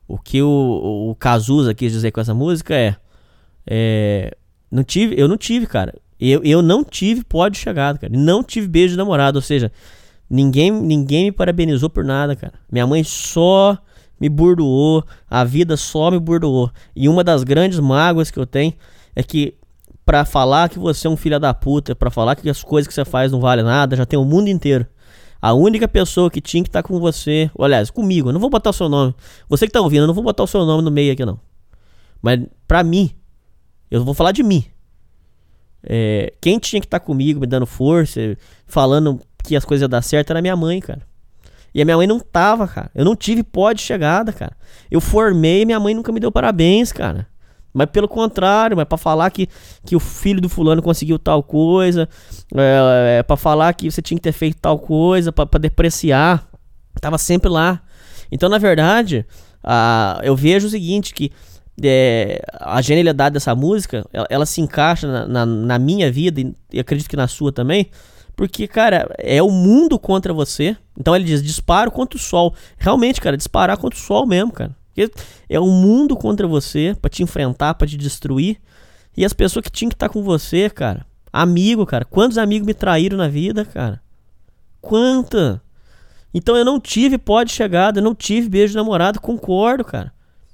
o 0.07 0.17
que 0.17 0.41
o, 0.41 1.09
o 1.09 1.15
Cazuza 1.15 1.73
quis 1.73 1.91
dizer 1.91 2.11
com 2.11 2.21
essa 2.21 2.33
música 2.33 2.75
é, 2.75 2.95
é 3.65 4.37
não 4.71 4.83
tive, 4.83 5.19
eu 5.19 5.27
não 5.27 5.37
tive, 5.37 5.65
cara. 5.65 5.93
Eu, 6.19 6.43
eu 6.43 6.61
não 6.61 6.83
tive 6.83 7.23
pódio 7.23 7.53
de 7.53 7.59
chegada, 7.59 7.97
cara. 7.97 8.13
Não 8.15 8.43
tive 8.43 8.67
beijo 8.67 8.91
de 8.91 8.97
namorado. 8.97 9.37
Ou 9.37 9.41
seja, 9.41 9.71
ninguém, 10.29 10.71
ninguém 10.71 11.25
me 11.25 11.31
parabenizou 11.31 11.89
por 11.89 12.03
nada, 12.03 12.35
cara. 12.35 12.53
Minha 12.71 12.87
mãe 12.87 13.03
só 13.03 13.77
me 14.19 14.29
burdoou. 14.29 15.03
A 15.29 15.43
vida 15.43 15.75
só 15.77 16.11
me 16.11 16.19
burdoou. 16.19 16.71
E 16.95 17.07
uma 17.09 17.23
das 17.23 17.43
grandes 17.43 17.79
mágoas 17.79 18.31
que 18.31 18.39
eu 18.39 18.45
tenho 18.45 18.73
é 19.15 19.23
que 19.23 19.55
para 20.05 20.23
falar 20.23 20.69
que 20.69 20.77
você 20.77 21.07
é 21.07 21.09
um 21.09 21.17
filho 21.17 21.39
da 21.39 21.53
puta, 21.53 21.95
para 21.95 22.11
falar 22.11 22.35
que 22.35 22.49
as 22.49 22.61
coisas 22.61 22.87
que 22.87 22.93
você 22.93 23.03
faz 23.03 23.31
não 23.31 23.39
valem 23.39 23.65
nada, 23.65 23.95
já 23.95 24.05
tem 24.05 24.19
o 24.19 24.23
mundo 24.23 24.47
inteiro. 24.49 24.85
A 25.41 25.53
única 25.53 25.87
pessoa 25.87 26.29
que 26.29 26.39
tinha 26.39 26.63
que 26.63 26.69
estar 26.69 26.83
tá 26.83 26.87
com 26.87 26.99
você, 26.99 27.49
aliás, 27.59 27.89
comigo, 27.89 28.29
eu 28.29 28.33
não 28.33 28.39
vou 28.39 28.49
botar 28.49 28.69
o 28.69 28.73
seu 28.73 28.87
nome. 28.87 29.15
Você 29.49 29.65
que 29.65 29.73
tá 29.73 29.81
ouvindo, 29.81 30.03
eu 30.03 30.07
não 30.07 30.13
vou 30.13 30.23
botar 30.23 30.43
o 30.43 30.47
seu 30.47 30.63
nome 30.65 30.83
no 30.83 30.91
meio 30.91 31.11
aqui 31.13 31.25
não. 31.25 31.39
Mas 32.21 32.39
pra 32.67 32.83
mim, 32.83 33.11
eu 33.89 34.03
vou 34.03 34.13
falar 34.13 34.31
de 34.31 34.43
mim. 34.43 34.65
É, 35.83 36.33
quem 36.41 36.57
tinha 36.57 36.79
que 36.79 36.87
estar 36.87 36.99
tá 36.99 37.05
comigo, 37.05 37.39
me 37.39 37.47
dando 37.47 37.65
força, 37.65 38.37
falando 38.65 39.19
que 39.43 39.55
as 39.55 39.65
coisas 39.65 39.81
iam 39.81 39.89
dar 39.89 40.01
certo, 40.01 40.31
era 40.31 40.41
minha 40.41 40.55
mãe, 40.55 40.79
cara. 40.79 41.01
E 41.73 41.81
a 41.81 41.85
minha 41.85 41.97
mãe 41.97 42.07
não 42.07 42.19
tava, 42.19 42.67
cara. 42.67 42.89
Eu 42.95 43.03
não 43.03 43.15
tive 43.15 43.43
pó 43.43 43.71
de 43.71 43.81
chegada, 43.81 44.31
cara. 44.31 44.55
Eu 44.89 45.01
formei 45.01 45.61
e 45.61 45.65
minha 45.65 45.79
mãe 45.79 45.93
nunca 45.93 46.11
me 46.11 46.19
deu 46.19 46.31
parabéns, 46.31 46.91
cara. 46.91 47.27
Mas 47.75 47.89
pelo 47.89 48.07
contrário, 48.07 48.77
mas 48.77 48.85
para 48.85 48.97
falar 48.97 49.29
que, 49.29 49.49
que 49.85 49.97
o 49.97 49.99
filho 49.99 50.39
do 50.39 50.47
fulano 50.47 50.81
conseguiu 50.81 51.19
tal 51.19 51.43
coisa, 51.43 52.07
é, 52.55 53.17
é 53.19 53.23
para 53.23 53.35
falar 53.35 53.73
que 53.73 53.91
você 53.91 54.01
tinha 54.01 54.17
que 54.17 54.23
ter 54.23 54.31
feito 54.31 54.57
tal 54.61 54.79
coisa, 54.79 55.29
para 55.33 55.59
depreciar, 55.59 56.47
tava 57.01 57.17
sempre 57.17 57.49
lá. 57.49 57.81
Então, 58.31 58.47
na 58.47 58.57
verdade, 58.57 59.25
a, 59.61 60.21
eu 60.23 60.37
vejo 60.37 60.67
o 60.67 60.69
seguinte, 60.69 61.13
que 61.13 61.33
é, 61.83 62.41
a 62.61 62.81
genialidade 62.81 63.33
dessa 63.33 63.53
música, 63.53 64.05
ela, 64.13 64.27
ela 64.29 64.45
se 64.45 64.61
encaixa 64.61 65.05
na, 65.05 65.27
na, 65.27 65.45
na, 65.45 65.77
minha 65.77 66.09
vida 66.09 66.41
e 66.71 66.79
acredito 66.79 67.09
que 67.09 67.17
na 67.17 67.27
sua 67.27 67.51
também, 67.51 67.89
porque, 68.37 68.69
cara, 68.69 69.13
é 69.17 69.43
o 69.43 69.51
mundo 69.51 69.99
contra 69.99 70.33
você. 70.33 70.77
Então 70.97 71.13
ele 71.13 71.25
diz, 71.25 71.43
disparo 71.43 71.91
contra 71.91 72.15
o 72.17 72.21
sol. 72.21 72.53
Realmente, 72.77 73.19
cara, 73.19 73.35
disparar 73.35 73.77
contra 73.77 73.99
o 73.99 74.01
sol 74.01 74.25
mesmo, 74.25 74.53
cara. 74.53 74.73
Porque 74.95 75.11
é 75.49 75.59
o 75.59 75.67
mundo 75.67 76.15
contra 76.15 76.47
você, 76.47 76.95
para 76.99 77.09
te 77.09 77.21
enfrentar, 77.21 77.73
para 77.73 77.85
te 77.85 77.97
destruir. 77.97 78.61
E 79.15 79.25
as 79.25 79.33
pessoas 79.33 79.63
que 79.63 79.69
tinham 79.69 79.89
que 79.89 79.95
estar 79.95 80.07
tá 80.07 80.13
com 80.13 80.23
você, 80.23 80.69
cara. 80.69 81.05
Amigo, 81.31 81.85
cara. 81.85 82.05
Quantos 82.05 82.37
amigos 82.37 82.65
me 82.65 82.73
traíram 82.73 83.17
na 83.17 83.27
vida, 83.27 83.65
cara? 83.65 84.01
Quanta? 84.79 85.61
Então 86.33 86.55
eu 86.55 86.63
não 86.63 86.79
tive 86.79 87.17
pó 87.17 87.43
de 87.43 87.51
chegada, 87.51 87.99
eu 87.99 88.03
não 88.03 88.15
tive 88.15 88.47
beijo 88.47 88.71
de 88.71 88.77
namorado, 88.77 89.19
concordo, 89.19 89.83
cara. 89.83 90.13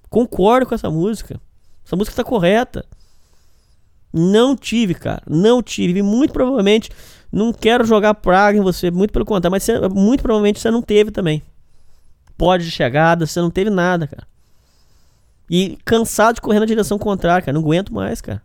Concordo 0.10 0.66
com 0.66 0.74
essa 0.74 0.90
música. 0.90 1.40
Essa 1.86 1.96
música 1.96 2.16
tá 2.16 2.24
correta. 2.24 2.84
Não 4.12 4.56
tive, 4.56 4.96
cara. 4.96 5.22
Não 5.28 5.62
tive. 5.62 6.02
Muito 6.02 6.34
provavelmente 6.34 6.90
não 7.32 7.54
quero 7.54 7.86
jogar 7.86 8.16
praga 8.16 8.58
em 8.58 8.62
você. 8.62 8.90
Muito 8.90 9.14
pelo 9.14 9.26
contrário. 9.26 9.52
Mas 9.52 9.64
você, 9.64 9.88
muito 9.88 10.22
provavelmente 10.22 10.60
você 10.60 10.72
não 10.72 10.82
teve 10.82 11.12
também. 11.12 11.44
Pode 12.38 12.66
de 12.66 12.72
chegada, 12.72 13.28
você 13.28 13.40
não 13.40 13.52
teve 13.52 13.70
nada, 13.70 14.08
cara. 14.08 14.31
E 15.54 15.78
cansado 15.84 16.36
de 16.36 16.42
correr 16.42 16.62
na 16.62 16.66
direção 16.66 16.98
contrária, 16.98 17.42
cara. 17.42 17.54
Não 17.54 17.62
aguento 17.62 17.94
mais, 17.94 18.22
cara. 18.22 18.42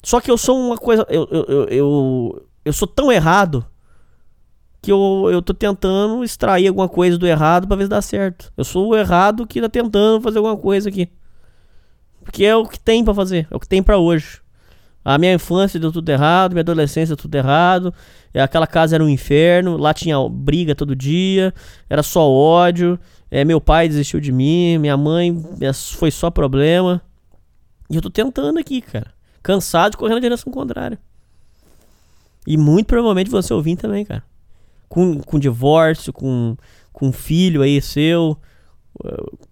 Só 0.00 0.20
que 0.20 0.30
eu 0.30 0.38
sou 0.38 0.56
uma 0.56 0.78
coisa. 0.78 1.04
Eu, 1.10 1.26
eu, 1.28 1.44
eu, 1.48 1.64
eu, 1.64 2.46
eu 2.64 2.72
sou 2.72 2.86
tão 2.86 3.10
errado 3.10 3.66
que 4.80 4.92
eu, 4.92 5.28
eu 5.28 5.42
tô 5.42 5.52
tentando 5.52 6.22
extrair 6.22 6.68
alguma 6.68 6.88
coisa 6.88 7.18
do 7.18 7.26
errado 7.26 7.66
para 7.66 7.76
ver 7.76 7.82
se 7.82 7.90
dá 7.90 8.00
certo. 8.00 8.52
Eu 8.56 8.62
sou 8.62 8.86
o 8.86 8.96
errado 8.96 9.44
que 9.44 9.60
tá 9.60 9.68
tentando 9.68 10.22
fazer 10.22 10.38
alguma 10.38 10.56
coisa 10.56 10.88
aqui. 10.88 11.10
Porque 12.22 12.44
é 12.44 12.54
o 12.54 12.64
que 12.64 12.78
tem 12.78 13.04
para 13.04 13.12
fazer, 13.12 13.48
é 13.50 13.56
o 13.56 13.58
que 13.58 13.66
tem 13.66 13.82
para 13.82 13.98
hoje. 13.98 14.40
A 15.04 15.18
minha 15.18 15.32
infância 15.32 15.80
deu 15.80 15.90
tudo 15.90 16.08
errado, 16.10 16.52
minha 16.52 16.60
adolescência 16.60 17.16
deu 17.16 17.16
tudo 17.16 17.34
errado. 17.34 17.92
Aquela 18.34 18.68
casa 18.68 18.94
era 18.94 19.02
um 19.02 19.08
inferno, 19.08 19.76
lá 19.76 19.92
tinha 19.92 20.16
briga 20.28 20.76
todo 20.76 20.94
dia, 20.94 21.52
era 21.90 22.04
só 22.04 22.30
ódio. 22.30 23.00
É, 23.30 23.44
meu 23.44 23.60
pai 23.60 23.88
desistiu 23.88 24.20
de 24.20 24.32
mim, 24.32 24.78
minha 24.78 24.96
mãe 24.96 25.36
foi 25.96 26.10
só 26.10 26.30
problema. 26.30 27.02
E 27.90 27.96
eu 27.96 28.02
tô 28.02 28.10
tentando 28.10 28.58
aqui, 28.58 28.80
cara. 28.80 29.12
Cansado 29.42 29.92
de 29.92 29.96
correr 29.96 30.14
na 30.14 30.20
direção 30.20 30.52
contrária. 30.52 30.98
E 32.46 32.56
muito 32.56 32.86
provavelmente 32.86 33.30
você 33.30 33.52
ouvir 33.52 33.76
também, 33.76 34.04
cara 34.04 34.24
com, 34.88 35.20
com 35.20 35.38
divórcio, 35.38 36.12
com, 36.12 36.56
com 36.92 37.12
filho 37.12 37.62
aí 37.62 37.80
seu. 37.80 38.36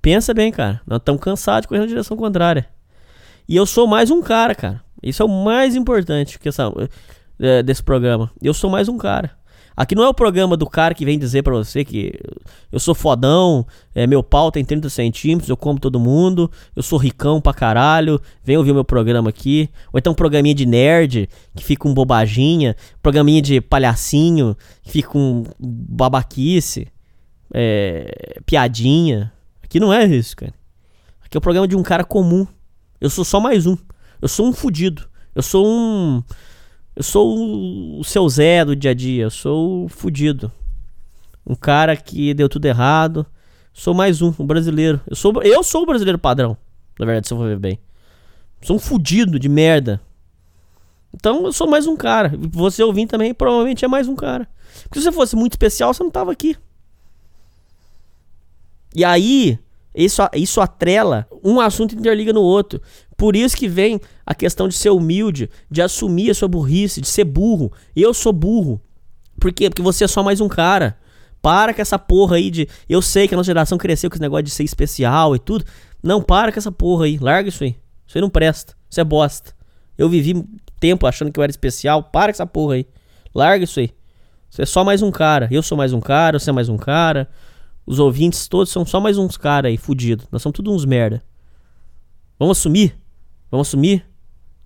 Pensa 0.01 0.33
bem, 0.35 0.51
cara. 0.51 0.81
Nós 0.87 0.99
estamos 0.99 1.23
cansados 1.23 1.63
de 1.63 1.69
correr 1.69 1.81
na 1.81 1.87
direção 1.87 2.17
contrária. 2.17 2.67
E 3.49 3.55
eu 3.55 3.67
sou 3.67 3.87
mais 3.87 4.11
um 4.11 4.23
cara, 4.23 4.55
cara. 4.55 4.83
Isso 5.03 5.23
é 5.23 5.27
o 5.27 5.29
mais 5.29 5.77
importante 5.77 6.39
que 6.39 6.49
essa, 6.49 6.73
é, 7.39 7.63
desse 7.63 7.83
programa. 7.83 8.31
Eu 8.43 8.55
sou 8.55 8.71
mais 8.71 8.89
um 8.89 8.97
cara. 8.97 9.36
Aqui 9.77 9.95
não 9.95 10.05
é 10.05 10.09
o 10.09 10.15
programa 10.15 10.57
do 10.57 10.67
cara 10.67 10.95
que 10.95 11.05
vem 11.05 11.19
dizer 11.19 11.43
para 11.43 11.53
você 11.53 11.85
que 11.85 12.19
eu 12.73 12.81
sou 12.81 12.95
fodão, 12.95 13.67
é, 13.95 14.07
meu 14.07 14.23
pau 14.23 14.51
tem 14.51 14.65
30 14.65 14.89
centímetros, 14.89 15.51
eu 15.51 15.57
como 15.57 15.79
todo 15.79 16.01
mundo, 16.01 16.51
eu 16.75 16.83
sou 16.83 16.99
ricão 16.99 17.41
pra 17.43 17.53
caralho, 17.53 18.19
vem 18.43 18.57
ouvir 18.57 18.71
o 18.71 18.75
meu 18.75 18.85
programa 18.85 19.29
aqui. 19.29 19.69
Ou 19.93 19.99
então 19.99 20.15
um 20.15 20.17
programinha 20.17 20.55
de 20.55 20.65
nerd, 20.65 21.29
que 21.55 21.63
fica 21.63 21.87
um 21.87 21.93
bobaginha, 21.93 22.75
programinha 23.03 23.43
de 23.43 23.61
palhacinho, 23.61 24.57
que 24.83 24.91
fica 24.91 25.19
um 25.19 25.45
babaquice, 25.59 26.89
é, 27.53 28.41
piadinha. 28.47 29.31
Aqui 29.63 29.79
não 29.79 29.93
é 29.93 30.07
isso, 30.07 30.37
cara. 30.37 30.55
Aqui 31.23 31.37
é 31.37 31.39
o 31.39 31.43
programa 31.43 31.69
de 31.69 31.77
um 31.77 31.83
cara 31.83 32.03
comum. 32.03 32.47
Eu 32.99 33.11
sou 33.11 33.25
só 33.25 33.39
mais 33.39 33.67
um. 33.67 33.77
Eu 34.23 34.29
sou 34.29 34.47
um 34.47 34.53
fudido. 34.53 35.07
Eu 35.35 35.43
sou 35.43 35.67
um. 35.67 36.23
Eu 36.97 37.03
sou 37.03 37.99
o 38.01 38.03
seu 38.03 38.27
Zé 38.27 38.65
do 38.65 38.75
dia 38.75 38.93
a 38.93 38.95
dia. 38.95 39.25
Eu 39.25 39.31
sou 39.31 39.85
o 39.85 39.89
fudido. 39.89 40.51
Um 41.47 41.55
cara 41.55 41.95
que 41.95 42.33
deu 42.33 42.49
tudo 42.49 42.65
errado. 42.65 43.27
Sou 43.71 43.93
mais 43.93 44.23
um, 44.23 44.33
um 44.39 44.47
brasileiro. 44.47 44.99
Eu 45.07 45.15
sou, 45.15 45.43
eu 45.43 45.63
sou 45.63 45.83
o 45.83 45.87
brasileiro 45.87 46.19
padrão. 46.19 46.57
Na 46.99 47.05
verdade, 47.05 47.29
se 47.29 47.35
eu 47.35 47.39
for 47.39 47.47
ver 47.47 47.59
bem. 47.59 47.79
Sou 48.63 48.77
um 48.77 48.79
fudido 48.79 49.39
de 49.39 49.47
merda. 49.47 50.01
Então 51.13 51.45
eu 51.45 51.53
sou 51.53 51.69
mais 51.69 51.87
um 51.87 51.97
cara. 51.97 52.33
Você 52.51 52.83
ouvindo 52.83 53.11
também 53.11 53.35
provavelmente 53.35 53.85
é 53.85 53.89
mais 53.89 54.09
um 54.09 54.17
cara. 54.17 54.49
Porque 54.85 54.99
se 54.99 55.05
você 55.05 55.13
fosse 55.13 55.37
muito 55.37 55.53
especial, 55.53 55.93
você 55.93 56.03
não 56.03 56.11
tava 56.11 56.33
aqui. 56.33 56.57
E 58.95 59.05
aí, 59.05 59.59
isso, 59.97 60.23
isso 60.35 60.61
atrela 60.61 61.27
um 61.43 61.59
assunto 61.59 61.95
interliga 61.95 62.33
no 62.33 62.43
outro. 62.43 62.81
Por 63.17 63.35
isso 63.35 63.57
que 63.57 63.67
vem 63.67 63.99
a 64.27 64.35
questão 64.35 64.69
de 64.69 64.75
ser 64.75 64.91
humilde, 64.91 65.49
de 65.71 65.81
assumir 65.81 66.31
a 66.31 66.35
sua 66.35 66.49
burrice, 66.49 67.01
de 67.01 67.09
ser 67.09 67.25
burro. 67.25 67.73
Eu 67.95 68.13
sou 68.13 68.33
burro. 68.33 68.81
Por 69.41 69.53
quê? 69.53 69.71
Porque 69.71 69.83
você 69.83 70.05
é 70.05 70.09
só 70.09 70.23
mais 70.23 70.41
um 70.41 70.49
cara. 70.49 70.99
Para 71.41 71.73
com 71.73 71.81
essa 71.81 71.99
porra 71.99 72.37
aí 72.37 72.51
de. 72.51 72.69
Eu 72.89 73.01
sei 73.01 73.27
que 73.27 73.35
a 73.35 73.37
nossa 73.37 73.47
geração 73.47 73.79
cresceu 73.79 74.11
com 74.11 74.17
esse 74.17 74.23
negócio 74.23 74.43
de 74.43 74.51
ser 74.51 74.65
especial 74.65 75.35
e 75.35 75.39
tudo. 75.39 75.65
Não, 76.03 76.21
para 76.21 76.53
com 76.53 76.59
essa 76.59 76.73
porra 76.73 77.07
aí. 77.07 77.19
Larga 77.19 77.49
isso 77.49 77.65
aí. 77.65 77.77
Isso 78.07 78.19
aí 78.19 78.21
não 78.21 78.31
presta. 78.31 78.75
Isso 78.91 79.01
é 79.01 79.05
bosta. 79.05 79.55
Eu 79.97 80.09
vivi 80.09 80.45
tempo 80.79 81.07
achando 81.07 81.33
que 81.33 81.41
eu 81.41 81.43
era 81.43 81.51
especial. 81.51 82.03
Para 82.03 82.33
com 82.33 82.37
essa 82.37 82.47
porra 82.47 82.75
aí. 82.75 82.87
Larga 83.35 83.65
isso 83.65 83.81
aí. 83.81 83.91
Você 84.51 84.63
é 84.63 84.67
só 84.67 84.85
mais 84.85 85.03
um 85.03 85.11
cara. 85.11 85.49
Eu 85.51 85.63
sou 85.63 85.77
mais 85.77 85.93
um 85.93 86.01
cara, 86.01 86.39
você 86.39 86.51
é 86.51 86.53
mais 86.53 86.69
um 86.69 86.77
cara. 86.77 87.29
Os 87.87 87.99
ouvintes 88.01 88.49
todos 88.49 88.73
são 88.73 88.85
só 88.85 89.01
mais 89.01 89.17
uns 89.17 89.37
caras 89.37 89.71
aí, 89.71 89.77
fudidos. 89.77 90.27
Nós 90.33 90.43
somos 90.43 90.57
tudo 90.57 90.73
uns 90.73 90.85
merda. 90.85 91.23
Vamos 92.39 92.59
assumir? 92.59 92.99
Vamos 93.51 93.69
assumir? 93.69 94.05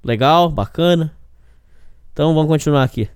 Legal, 0.02 0.48
bacana. 0.48 1.14
Então 2.12 2.34
vamos 2.34 2.48
continuar 2.48 2.82
aqui. 2.82 3.08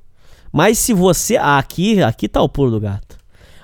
Mas 0.53 0.79
se 0.79 0.93
você. 0.93 1.37
Ah, 1.37 1.59
aqui, 1.59 2.03
aqui 2.03 2.29
tá 2.29 2.43
o 2.43 2.49
pulo 2.49 2.71
do 2.71 2.81
gato. 2.81 3.19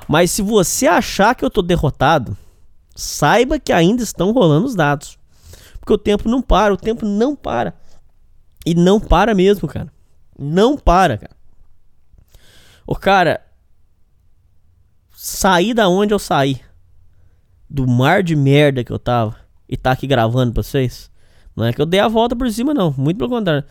Mas 0.08 0.30
se 0.30 0.42
você 0.42 0.86
achar 0.86 1.34
que 1.34 1.44
eu 1.44 1.50
tô 1.50 1.62
derrotado, 1.62 2.36
saiba 2.96 3.60
que 3.60 3.72
ainda 3.72 4.02
estão 4.02 4.32
rolando 4.32 4.66
os 4.66 4.74
dados. 4.74 5.18
Porque 5.78 5.92
o 5.92 5.98
tempo 5.98 6.28
não 6.28 6.42
para, 6.42 6.74
o 6.74 6.76
tempo 6.76 7.06
não 7.06 7.36
para. 7.36 7.74
E 8.66 8.74
não 8.74 8.98
para 8.98 9.34
mesmo, 9.34 9.68
cara. 9.68 9.92
Não 10.38 10.76
para, 10.76 11.16
cara. 11.16 11.36
O 12.86 12.96
cara, 12.96 13.40
sair 15.22 15.74
da 15.74 15.86
onde 15.86 16.14
eu 16.14 16.18
saí, 16.18 16.62
do 17.68 17.86
mar 17.86 18.22
de 18.22 18.34
merda 18.34 18.82
que 18.82 18.90
eu 18.90 18.98
tava, 18.98 19.36
e 19.68 19.76
tá 19.76 19.92
aqui 19.92 20.06
gravando 20.06 20.50
pra 20.50 20.62
vocês, 20.62 21.10
não 21.54 21.66
é 21.66 21.74
que 21.74 21.82
eu 21.82 21.84
dei 21.84 22.00
a 22.00 22.08
volta 22.08 22.34
por 22.34 22.50
cima, 22.50 22.72
não. 22.72 22.94
Muito 22.96 23.18
pelo 23.18 23.28
contrário. 23.28 23.62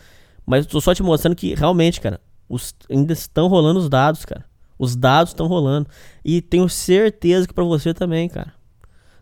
Mas 0.46 0.68
tô 0.68 0.80
só 0.80 0.94
te 0.94 1.02
mostrando 1.02 1.36
que 1.36 1.56
realmente, 1.56 2.00
cara, 2.00 2.22
os, 2.48 2.76
ainda 2.88 3.14
estão 3.14 3.48
rolando 3.48 3.80
os 3.80 3.90
dados, 3.90 4.26
cara. 4.26 4.46
Os 4.78 4.96
dados 4.96 5.32
estão 5.32 5.48
rolando. 5.48 5.90
E 6.24 6.40
tenho 6.40 6.70
certeza 6.70 7.48
que 7.48 7.54
para 7.54 7.64
você 7.64 7.96
também, 7.96 8.30
cara. 8.30 8.54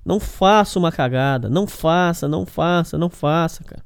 Não 0.03 0.19
faça 0.19 0.77
uma 0.77 0.91
cagada. 0.91 1.49
Não 1.49 1.65
faça, 1.65 2.27
não 2.27 2.45
faça, 2.45 2.97
não 2.97 3.09
faça, 3.09 3.63
cara. 3.63 3.85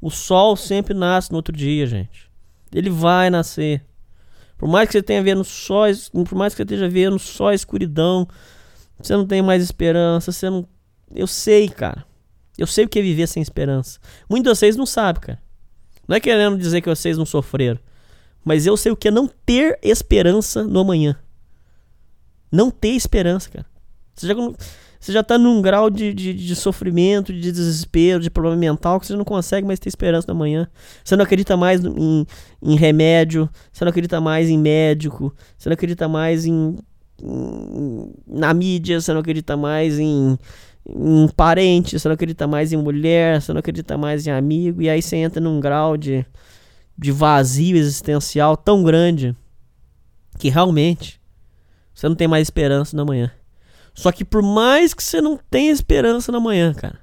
O 0.00 0.10
sol 0.10 0.56
sempre 0.56 0.92
nasce 0.92 1.30
no 1.30 1.36
outro 1.36 1.56
dia, 1.56 1.86
gente. 1.86 2.28
Ele 2.74 2.90
vai 2.90 3.30
nascer. 3.30 3.86
Por 4.58 4.68
mais 4.68 4.88
que 4.88 4.92
você 4.92 5.02
tenha 5.02 5.22
vendo 5.22 5.44
só, 5.44 5.84
por 6.12 6.34
mais 6.34 6.54
que 6.54 6.58
você 6.58 6.62
esteja 6.62 6.88
vendo 6.88 7.18
só 7.18 7.52
escuridão, 7.52 8.26
você 8.98 9.14
não 9.14 9.26
tem 9.26 9.42
mais 9.42 9.62
esperança, 9.62 10.32
você 10.32 10.48
não 10.48 10.66
Eu 11.14 11.26
sei, 11.26 11.68
cara. 11.68 12.04
Eu 12.58 12.66
sei 12.66 12.84
o 12.86 12.88
que 12.88 12.98
é 12.98 13.02
viver 13.02 13.26
sem 13.26 13.42
esperança. 13.42 13.98
Muitos 14.28 14.50
de 14.50 14.58
vocês 14.58 14.76
não 14.76 14.86
sabem, 14.86 15.20
cara. 15.20 15.42
Não 16.08 16.16
é 16.16 16.20
querendo 16.20 16.56
dizer 16.56 16.80
que 16.80 16.88
vocês 16.88 17.18
não 17.18 17.26
sofreram, 17.26 17.78
mas 18.44 18.64
eu 18.64 18.76
sei 18.76 18.92
o 18.92 18.96
que 18.96 19.08
é 19.08 19.10
não 19.10 19.26
ter 19.26 19.78
esperança 19.82 20.64
no 20.64 20.80
amanhã. 20.80 21.18
Não 22.50 22.70
ter 22.70 22.90
esperança, 22.90 23.50
cara. 23.50 23.66
Você 24.14 24.26
já 24.28 24.34
você 24.98 25.12
já 25.12 25.22
tá 25.22 25.38
num 25.38 25.60
grau 25.60 25.90
de, 25.90 26.12
de, 26.12 26.32
de, 26.32 26.56
sofrimento, 26.56 27.32
de 27.32 27.52
desespero, 27.52 28.20
de 28.20 28.30
problema 28.30 28.56
mental 28.56 28.98
que 28.98 29.06
você 29.06 29.14
não 29.14 29.24
consegue 29.24 29.66
mais 29.66 29.78
ter 29.78 29.88
esperança 29.88 30.26
na 30.28 30.34
manhã. 30.34 30.68
Você 31.04 31.16
não 31.16 31.24
acredita 31.24 31.56
mais 31.56 31.84
em, 31.84 32.26
em 32.62 32.76
remédio, 32.76 33.48
você 33.72 33.84
não 33.84 33.90
acredita 33.90 34.20
mais 34.20 34.48
em 34.48 34.58
médico, 34.58 35.34
você 35.56 35.68
não 35.68 35.74
acredita 35.74 36.08
mais 36.08 36.44
em, 36.44 36.76
em 37.22 38.12
na 38.26 38.52
mídia, 38.54 39.00
você 39.00 39.12
não 39.12 39.20
acredita 39.20 39.56
mais 39.56 39.98
em, 39.98 40.38
em 40.88 41.28
parente, 41.28 41.98
você 41.98 42.08
não 42.08 42.14
acredita 42.14 42.46
mais 42.46 42.72
em 42.72 42.76
mulher, 42.76 43.40
você 43.40 43.52
não 43.52 43.60
acredita 43.60 43.96
mais 43.96 44.26
em 44.26 44.30
amigo, 44.30 44.82
e 44.82 44.88
aí 44.88 45.02
você 45.02 45.16
entra 45.16 45.40
num 45.40 45.60
grau 45.60 45.96
de, 45.96 46.24
de 46.96 47.12
vazio 47.12 47.76
existencial 47.76 48.56
tão 48.56 48.82
grande 48.82 49.36
que 50.38 50.48
realmente 50.48 51.20
você 51.94 52.08
não 52.08 52.14
tem 52.14 52.28
mais 52.28 52.46
esperança 52.46 52.96
na 52.96 53.04
manhã. 53.04 53.32
Só 53.96 54.12
que 54.12 54.24
por 54.24 54.42
mais 54.42 54.92
que 54.92 55.02
você 55.02 55.22
não 55.22 55.38
tenha 55.50 55.72
esperança 55.72 56.30
na 56.30 56.38
manhã, 56.38 56.74
cara, 56.74 57.00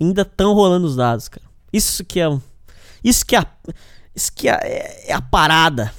ainda 0.00 0.22
estão 0.22 0.54
rolando 0.54 0.86
os 0.86 0.94
dados, 0.94 1.28
cara. 1.28 1.44
Isso 1.72 2.04
que 2.04 2.20
é 2.20 2.26
isso 3.02 3.26
que 3.26 3.34
é, 3.34 3.44
isso 4.14 4.32
que 4.32 4.48
é, 4.48 5.08
é 5.08 5.12
a 5.12 5.20
parada. 5.20 5.92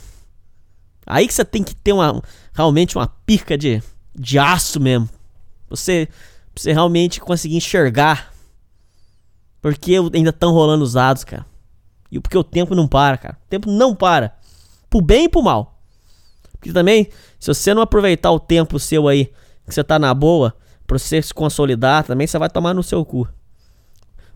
Aí 1.06 1.28
que 1.28 1.34
você 1.34 1.44
tem 1.44 1.62
que 1.62 1.76
ter 1.76 1.92
uma 1.92 2.24
realmente 2.54 2.98
uma 2.98 3.08
pica 3.08 3.58
de, 3.58 3.84
de 4.16 4.40
aço 4.40 4.80
mesmo. 4.80 5.10
Você 5.70 6.08
você 6.56 6.72
realmente 6.72 7.20
conseguir 7.20 7.58
enxergar. 7.58 8.34
Porque 9.62 9.96
ainda 10.14 10.30
estão 10.30 10.54
rolando 10.54 10.84
os 10.84 10.94
dados, 10.94 11.26
cara. 11.26 11.46
E 12.10 12.20
porque 12.20 12.38
o 12.38 12.44
tempo 12.44 12.74
não 12.74 12.88
para, 12.88 13.18
cara. 13.18 13.38
O 13.46 13.50
tempo 13.50 13.70
não 13.70 13.94
para. 13.94 14.34
Pro 14.90 15.02
bem 15.02 15.26
e 15.26 15.30
pro 15.30 15.44
mal. 15.44 15.82
Porque 16.54 16.72
também, 16.72 17.10
se 17.40 17.48
você 17.48 17.74
não 17.74 17.82
aproveitar 17.82 18.32
o 18.32 18.40
tempo 18.40 18.80
seu 18.80 19.08
aí, 19.08 19.26
que 19.68 19.74
você 19.74 19.84
tá 19.84 19.98
na 20.00 20.14
boa, 20.14 20.54
pra 20.86 20.98
você 20.98 21.22
se 21.22 21.34
consolidar, 21.34 22.04
também 22.04 22.28
você 22.28 22.38
vai 22.38 22.50
tomar 22.50 22.74
no 22.74 22.84
seu 22.84 23.04
cu. 23.04 23.28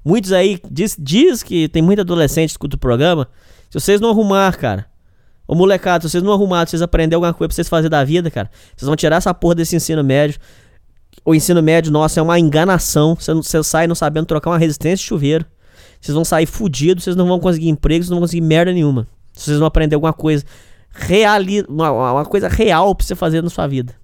Muitos 0.04 0.32
aí 0.32 0.60
diz, 0.70 0.96
diz 0.98 1.44
que 1.44 1.68
tem 1.68 1.82
muito 1.82 2.02
adolescente 2.02 2.50
que 2.50 2.54
escuta 2.54 2.76
o 2.76 2.80
programa. 2.80 3.28
Se 3.70 3.80
vocês 3.80 4.02
não 4.02 4.10
arrumar, 4.10 4.56
cara. 4.58 4.86
Ô 5.48 5.56
molecada, 5.56 6.04
se 6.04 6.12
vocês 6.12 6.24
não 6.24 6.32
arrumar, 6.32 6.66
se 6.66 6.72
vocês 6.72 6.82
aprender 6.82 7.16
alguma 7.16 7.34
coisa 7.34 7.50
pra 7.50 7.56
vocês 7.56 7.68
fazer 7.68 7.90
da 7.90 8.04
vida, 8.04 8.30
cara. 8.32 8.50
Vocês 8.76 8.88
vão 8.88 8.96
tirar 8.96 9.18
essa 9.18 9.34
porra 9.34 9.56
desse 9.56 9.76
ensino 9.76 10.04
médio. 10.04 10.40
O 11.26 11.36
ensino 11.36 11.62
médio, 11.62 11.92
nossa, 11.92 12.20
é 12.20 12.24
uma 12.24 12.40
enganação. 12.40 13.16
Você, 13.16 13.34
você 13.34 13.64
sai 13.64 13.88
não 13.88 13.96
sabendo 13.96 14.26
trocar 14.26 14.52
uma 14.52 14.58
resistência 14.58 14.98
de 14.98 15.04
chuveiro. 15.04 15.46
Vocês 16.00 16.16
vão 16.16 16.24
sair 16.24 16.46
fudidos, 16.46 17.04
vocês 17.04 17.16
não 17.16 17.28
vão 17.28 17.40
conseguir 17.40 17.68
emprego, 17.68 18.04
vocês 18.04 18.10
não 18.10 18.18
vão 18.18 18.24
conseguir 18.24 18.42
merda 18.42 18.72
nenhuma. 18.72 19.08
Se 19.34 19.46
vocês 19.46 19.60
não 19.60 19.68
aprender 19.68 19.96
alguma 19.96 20.14
coisa 20.14 20.46
reali 20.92 21.64
uma, 21.68 21.92
uma 21.92 22.26
coisa 22.26 22.48
real 22.48 22.94
pra 22.96 23.06
você 23.06 23.16
fazer 23.16 23.42
na 23.42 23.50
sua 23.50 23.68
vida. 23.68 23.96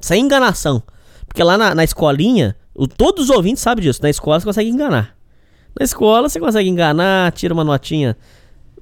Sem 0.00 0.24
enganação. 0.24 0.82
Porque 1.26 1.42
lá 1.42 1.58
na, 1.58 1.74
na 1.74 1.84
escolinha, 1.84 2.56
o, 2.74 2.86
todos 2.86 3.24
os 3.24 3.30
ouvintes 3.30 3.62
sabem 3.62 3.84
disso. 3.84 4.02
Na 4.02 4.10
escola 4.10 4.40
você 4.40 4.46
consegue 4.46 4.70
enganar. 4.70 5.16
Na 5.78 5.84
escola 5.84 6.28
você 6.28 6.40
consegue 6.40 6.68
enganar, 6.68 7.32
tira 7.32 7.52
uma 7.54 7.64
notinha 7.64 8.16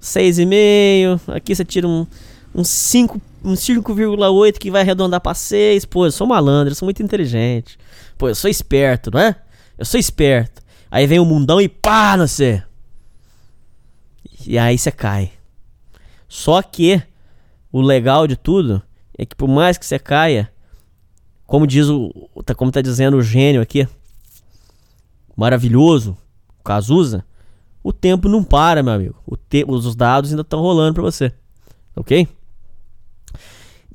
6,5. 0.00 1.34
Aqui 1.34 1.54
você 1.54 1.64
tira 1.64 1.86
um, 1.86 2.06
um 2.54 2.64
5, 2.64 3.20
um 3.44 3.54
5,8 3.54 4.58
que 4.58 4.70
vai 4.70 4.82
arredondar 4.82 5.20
pra 5.20 5.34
6. 5.34 5.84
Pô, 5.86 6.06
eu 6.06 6.12
sou 6.12 6.26
malandro, 6.26 6.72
eu 6.72 6.76
sou 6.76 6.86
muito 6.86 7.02
inteligente. 7.02 7.78
Pô, 8.16 8.28
eu 8.28 8.34
sou 8.34 8.50
esperto, 8.50 9.10
não 9.10 9.20
é? 9.20 9.36
Eu 9.76 9.84
sou 9.84 9.98
esperto. 9.98 10.62
Aí 10.90 11.06
vem 11.06 11.18
o 11.18 11.24
mundão 11.24 11.60
e 11.60 11.68
pá, 11.68 12.16
não 12.16 12.26
sei. 12.26 12.62
E 14.46 14.58
aí 14.58 14.78
você 14.78 14.92
cai. 14.92 15.32
Só 16.28 16.62
que 16.62 17.02
o 17.70 17.80
legal 17.80 18.26
de 18.26 18.36
tudo 18.36 18.82
é 19.16 19.24
que 19.24 19.34
por 19.34 19.48
mais 19.48 19.78
que 19.78 19.86
você 19.86 19.98
caia, 19.98 20.50
como 21.46 21.66
diz 21.66 21.88
o, 21.88 22.12
tá, 22.44 22.54
como 22.54 22.72
tá 22.72 22.80
dizendo 22.80 23.16
o 23.16 23.22
gênio 23.22 23.60
aqui, 23.60 23.86
maravilhoso, 25.36 26.16
o 26.58 26.62
Cazuza, 26.62 27.24
o 27.82 27.92
tempo 27.92 28.28
não 28.28 28.42
para, 28.42 28.82
meu 28.82 28.92
amigo. 28.92 29.16
Te, 29.48 29.64
os 29.66 29.94
dados 29.94 30.30
ainda 30.30 30.42
estão 30.42 30.60
rolando 30.60 30.94
para 30.94 31.02
você. 31.02 31.32
OK? 31.94 32.26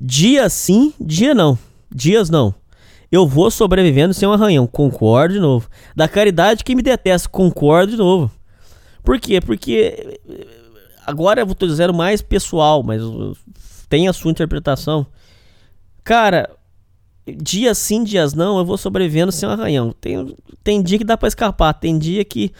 Dia 0.00 0.48
sim, 0.48 0.94
dia 0.98 1.34
não. 1.34 1.58
Dias 1.94 2.30
não. 2.30 2.54
Eu 3.10 3.26
vou 3.26 3.50
sobrevivendo 3.50 4.14
sem 4.14 4.26
um 4.26 4.32
arranhão. 4.32 4.66
Concordo 4.66 5.34
de 5.34 5.40
novo. 5.40 5.68
Da 5.94 6.08
caridade 6.08 6.64
que 6.64 6.74
me 6.74 6.80
detesta. 6.80 7.28
Concordo 7.28 7.92
de 7.92 7.98
novo. 7.98 8.30
Por 9.04 9.20
quê? 9.20 9.40
Porque 9.40 10.18
Agora 11.06 11.40
eu 11.40 11.54
tô 11.54 11.66
dizendo 11.66 11.92
mais 11.92 12.22
pessoal, 12.22 12.82
mas 12.82 13.02
tem 13.88 14.08
a 14.08 14.12
sua 14.12 14.30
interpretação. 14.30 15.06
Cara, 16.04 16.50
dias 17.26 17.78
sim, 17.78 18.02
dias 18.02 18.34
não, 18.34 18.58
eu 18.58 18.64
vou 18.64 18.76
sobrevivendo 18.76 19.32
sem 19.32 19.48
um 19.48 19.52
arranhão. 19.52 19.94
Tem, 20.00 20.36
tem 20.62 20.82
dia 20.82 20.98
que 20.98 21.04
dá 21.04 21.16
para 21.16 21.28
escapar, 21.28 21.74
tem 21.74 21.98
dia 21.98 22.24
que. 22.24 22.52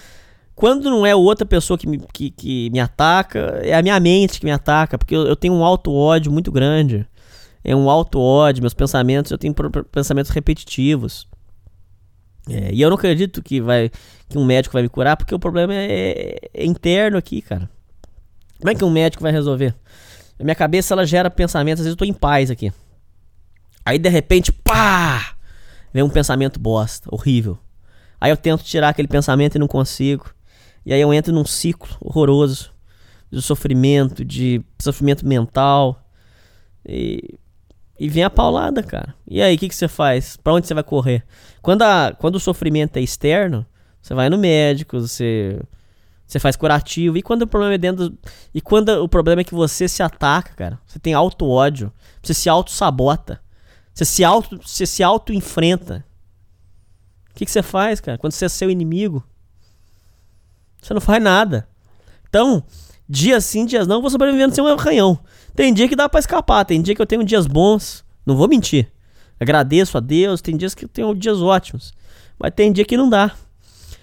Quando 0.54 0.90
não 0.90 1.06
é 1.06 1.14
outra 1.14 1.46
pessoa 1.46 1.78
que 1.78 1.86
me, 1.86 1.98
que, 2.12 2.30
que 2.30 2.70
me 2.70 2.78
ataca, 2.78 3.60
é 3.62 3.74
a 3.74 3.82
minha 3.82 3.98
mente 3.98 4.38
que 4.38 4.44
me 4.44 4.52
ataca, 4.52 4.98
porque 4.98 5.16
eu, 5.16 5.26
eu 5.26 5.34
tenho 5.34 5.54
um 5.54 5.64
alto 5.64 5.92
ódio 5.92 6.30
muito 6.30 6.52
grande. 6.52 7.06
é 7.64 7.74
um 7.74 7.88
alto 7.88 8.20
ódio, 8.20 8.62
meus 8.62 8.74
pensamentos, 8.74 9.32
eu 9.32 9.38
tenho 9.38 9.54
pensamentos 9.90 10.30
repetitivos. 10.30 11.26
É, 12.48 12.72
e 12.72 12.82
eu 12.82 12.90
não 12.90 12.96
acredito 12.96 13.42
que 13.42 13.60
vai 13.60 13.90
que 14.28 14.38
um 14.38 14.44
médico 14.44 14.72
vai 14.72 14.82
me 14.82 14.88
curar, 14.88 15.16
porque 15.16 15.34
o 15.34 15.38
problema 15.38 15.74
é, 15.74 16.36
é, 16.54 16.64
interno 16.64 17.16
aqui, 17.16 17.40
cara. 17.42 17.68
Como 18.62 18.70
é 18.70 18.74
que 18.74 18.84
um 18.84 18.90
médico 18.90 19.22
vai 19.22 19.32
resolver? 19.32 19.74
A 20.38 20.44
minha 20.44 20.54
cabeça 20.54 20.94
ela 20.94 21.04
gera 21.04 21.28
pensamentos, 21.28 21.80
às 21.80 21.84
vezes 21.84 21.94
eu 21.94 21.98
tô 21.98 22.04
em 22.04 22.12
paz 22.14 22.50
aqui. 22.50 22.72
Aí 23.84 23.98
de 23.98 24.08
repente, 24.08 24.52
pá! 24.52 25.34
Vem 25.92 26.02
um 26.02 26.08
pensamento 26.08 26.58
bosta, 26.58 27.08
horrível. 27.12 27.58
Aí 28.20 28.30
eu 28.30 28.36
tento 28.36 28.62
tirar 28.62 28.90
aquele 28.90 29.08
pensamento 29.08 29.56
e 29.56 29.58
não 29.58 29.66
consigo. 29.66 30.32
E 30.86 30.94
aí 30.94 31.00
eu 31.00 31.12
entro 31.12 31.34
num 31.34 31.44
ciclo 31.44 31.90
horroroso 32.00 32.72
de 33.30 33.42
sofrimento, 33.42 34.24
de 34.24 34.62
sofrimento 34.80 35.26
mental. 35.26 36.00
E 36.86 37.36
e 37.98 38.08
vem 38.08 38.24
a 38.24 38.30
paulada, 38.30 38.82
cara. 38.82 39.14
E 39.28 39.40
aí, 39.40 39.54
o 39.54 39.58
que, 39.58 39.68
que 39.68 39.74
você 39.76 39.86
faz? 39.86 40.36
Pra 40.36 40.52
onde 40.52 40.66
você 40.66 40.74
vai 40.74 40.82
correr? 40.82 41.24
Quando, 41.60 41.82
a, 41.82 42.12
quando 42.18 42.34
o 42.34 42.40
sofrimento 42.40 42.96
é 42.96 43.00
externo, 43.00 43.64
você 44.00 44.12
vai 44.12 44.28
no 44.28 44.36
médico, 44.36 44.98
você, 44.98 45.60
você 46.32 46.40
faz 46.40 46.56
curativo. 46.56 47.16
E 47.16 47.22
quando 47.22 47.42
o 47.42 47.46
problema 47.46 47.74
é 47.74 47.78
dentro. 47.78 48.16
E 48.54 48.60
quando 48.60 48.88
o 48.88 49.08
problema 49.08 49.42
é 49.42 49.44
que 49.44 49.54
você 49.54 49.86
se 49.86 50.02
ataca, 50.02 50.54
cara. 50.54 50.80
Você 50.86 50.98
tem 50.98 51.14
auto-ódio. 51.14 51.92
Você 52.22 52.32
se 52.32 52.48
auto-sabota. 52.48 53.40
Você 53.94 54.04
se 54.04 54.24
auto, 54.24 54.58
você 54.62 54.86
se 54.86 55.02
auto-enfrenta. 55.02 56.04
O 57.30 57.34
que, 57.34 57.44
que 57.44 57.50
você 57.50 57.62
faz, 57.62 58.00
cara? 58.00 58.18
Quando 58.18 58.32
você 58.32 58.46
é 58.46 58.48
seu 58.48 58.70
inimigo, 58.70 59.22
você 60.80 60.94
não 60.94 61.00
faz 61.00 61.22
nada. 61.22 61.68
Então, 62.28 62.64
dias 63.08 63.44
sim, 63.44 63.66
dias 63.66 63.86
não, 63.86 64.00
vou 64.00 64.10
sobrevivendo 64.10 64.54
sem 64.54 64.64
um 64.64 64.66
arranhão. 64.66 65.18
Tem 65.54 65.72
dia 65.72 65.88
que 65.88 65.96
dá 65.96 66.08
para 66.08 66.20
escapar, 66.20 66.64
tem 66.64 66.80
dia 66.80 66.94
que 66.94 67.02
eu 67.02 67.06
tenho 67.06 67.24
dias 67.24 67.46
bons, 67.46 68.04
não 68.24 68.36
vou 68.36 68.48
mentir. 68.48 68.90
Agradeço 69.38 69.98
a 69.98 70.00
Deus, 70.00 70.40
tem 70.40 70.56
dias 70.56 70.74
que 70.74 70.84
eu 70.84 70.88
tenho 70.88 71.14
dias 71.14 71.40
ótimos, 71.40 71.92
mas 72.38 72.52
tem 72.54 72.72
dia 72.72 72.84
que 72.84 72.96
não 72.96 73.08
dá. 73.08 73.34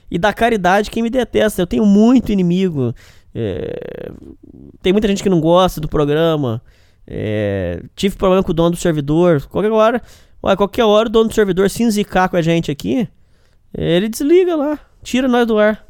E 0.10 0.18
da 0.18 0.34
caridade, 0.34 0.90
quem 0.90 1.04
me 1.04 1.10
detesta, 1.10 1.62
eu 1.62 1.68
tenho 1.68 1.86
muito 1.86 2.32
inimigo. 2.32 2.94
É... 3.34 4.12
Tem 4.82 4.92
muita 4.92 5.08
gente 5.08 5.22
que 5.22 5.30
não 5.30 5.40
gosta 5.40 5.80
do 5.80 5.88
programa. 5.88 6.62
É... 7.06 7.84
Tive 7.96 8.16
problema 8.16 8.44
com 8.44 8.52
o 8.52 8.54
dono 8.54 8.72
do 8.72 8.78
servidor. 8.78 9.46
Qualquer 9.48 9.72
hora, 9.72 10.02
ué, 10.44 10.56
qualquer 10.56 10.84
hora 10.84 11.08
o 11.08 11.12
dono 11.12 11.30
do 11.30 11.36
servidor 11.36 11.70
se 11.70 11.84
enzicar 11.84 12.30
com 12.30 12.38
a 12.38 12.42
gente 12.42 12.72
aqui, 12.72 13.08
ele 13.78 14.10
desliga 14.10 14.56
lá, 14.56 14.80
tira 15.04 15.28
nós 15.28 15.46
do 15.46 15.58
ar. 15.58 15.88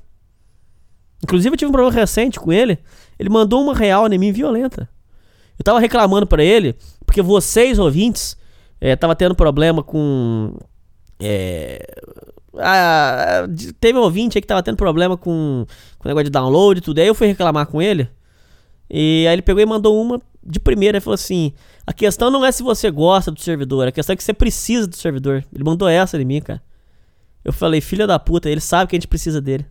Inclusive 1.24 1.54
eu 1.54 1.58
tive 1.58 1.70
um 1.70 1.74
problema 1.74 1.94
recente 1.94 2.40
com 2.40 2.52
ele. 2.52 2.80
Ele 3.18 3.30
mandou 3.30 3.62
uma 3.62 3.76
real 3.76 4.08
em 4.08 4.18
mim 4.18 4.32
violenta. 4.32 4.90
Eu 5.58 5.64
tava 5.64 5.80
reclamando 5.80 6.26
para 6.26 6.42
ele, 6.44 6.76
porque 7.06 7.22
vocês, 7.22 7.78
ouvintes, 7.78 8.38
é, 8.80 8.96
tava 8.96 9.16
tendo 9.16 9.36
problema 9.36 9.84
com. 9.84 10.58
É, 11.20 11.86
a, 12.58 13.48
teve 13.80 13.98
um 13.98 14.02
ouvinte 14.02 14.38
aí 14.38 14.42
que 14.42 14.48
tava 14.48 14.64
tendo 14.64 14.78
problema 14.78 15.18
com, 15.18 15.66
com 15.98 16.08
o 16.08 16.10
negócio 16.10 16.26
de 16.26 16.32
download 16.32 16.80
e 16.80 16.82
tudo. 16.82 17.00
Aí 17.00 17.08
eu 17.08 17.16
fui 17.16 17.28
reclamar 17.28 17.68
com 17.68 17.82
ele. 17.82 18.10
E 18.90 19.26
aí 19.28 19.34
ele 19.34 19.42
pegou 19.42 19.62
e 19.62 19.66
mandou 19.66 20.02
uma 20.02 20.22
de 20.44 20.60
primeira 20.60 20.98
e 20.98 21.02
falou 21.02 21.16
assim: 21.16 21.54
A 21.86 21.94
questão 21.94 22.32
não 22.32 22.46
é 22.46 22.52
se 22.52 22.64
você 22.64 22.90
gosta 22.90 23.32
do 23.32 23.40
servidor, 23.40 23.88
a 23.88 23.92
questão 23.92 24.14
é 24.14 24.18
que 24.18 24.24
você 24.24 24.34
precisa 24.34 24.88
do 24.88 24.96
servidor. 24.96 25.46
Ele 25.54 25.64
mandou 25.64 25.88
essa 25.88 26.18
de 26.18 26.26
mim, 26.26 26.42
cara. 26.42 26.62
Eu 27.44 27.54
falei, 27.54 27.80
filha 27.80 28.06
da 28.06 28.20
puta, 28.20 28.50
ele 28.50 28.60
sabe 28.60 28.90
que 28.90 28.96
a 28.96 29.00
gente 29.00 29.08
precisa 29.08 29.40
dele. 29.40 29.66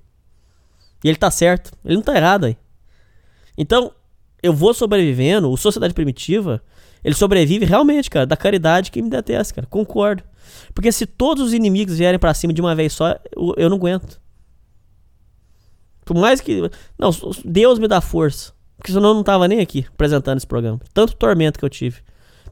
E 1.05 1.09
ele 1.09 1.19
tá 1.19 1.31
certo. 1.31 1.73
Ele 1.85 1.97
não 1.97 2.03
tá 2.03 2.17
errado 2.17 2.47
aí. 2.47 2.57
Então, 3.57 3.93
eu 4.43 4.53
vou 4.53 4.73
sobrevivendo, 4.73 5.51
o 5.51 5.57
Sociedade 5.57 5.93
Primitiva, 5.93 6.63
ele 7.05 7.15
sobrevive 7.15 7.65
realmente, 7.65 8.09
cara, 8.09 8.27
da 8.27 8.37
caridade 8.37 8.91
que 8.91 9.03
me 9.03 9.11
detesta, 9.11 9.55
cara. 9.55 9.67
Concordo. 9.67 10.23
Porque 10.79 10.93
se 10.93 11.07
todos 11.07 11.43
os 11.49 11.53
inimigos 11.53 11.99
vierem 11.99 12.21
para 12.21 12.33
cima 12.33 12.53
de 12.53 12.61
uma 12.61 12.73
vez 12.73 12.93
só, 12.93 13.09
eu, 13.35 13.53
eu 13.57 13.69
não 13.69 13.79
aguento. 13.79 14.21
Por 16.05 16.17
mais 16.17 16.41
que. 16.41 16.71
Não, 16.97 17.11
Deus 17.45 17.81
me 17.81 17.89
dá 17.89 18.01
força. 18.01 18.53
Porque 18.77 18.93
senão 18.93 19.09
eu 19.09 19.15
não 19.17 19.25
tava 19.25 19.49
nem 19.49 19.59
aqui 19.59 19.85
apresentando 19.93 20.37
esse 20.37 20.47
programa. 20.47 20.79
Tanto 20.95 21.17
tormento 21.17 21.59
que 21.59 21.65
eu 21.65 21.69
tive. 21.69 21.97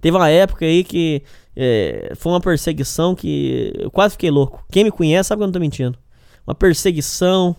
Teve 0.01 0.17
uma 0.17 0.29
época 0.29 0.67
aí 0.67 0.83
que 0.83 1.23
é, 1.55 2.15
foi 2.17 2.33
uma 2.33 2.41
perseguição 2.41 3.15
que 3.15 3.73
eu 3.79 3.93
quase 3.93 4.15
fiquei 4.15 4.33
louco. 4.33 4.67
Quem 4.73 4.83
me 4.83 4.91
conhece 4.91 5.29
sabe 5.29 5.39
que 5.39 5.43
eu 5.45 5.47
não 5.47 5.53
tô 5.53 5.61
mentindo. 5.61 5.97
Uma 6.45 6.57
perseguição 6.57 7.55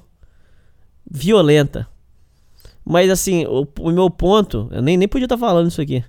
violenta. 1.09 1.87
Mas 2.83 3.09
assim, 3.09 3.45
o, 3.45 3.65
o 3.79 3.89
meu 3.89 4.09
ponto, 4.09 4.67
eu 4.73 4.81
nem, 4.81 4.97
nem 4.97 5.07
podia 5.07 5.27
estar 5.27 5.37
tá 5.37 5.39
falando 5.39 5.69
isso 5.69 5.79
aqui. 5.79 6.03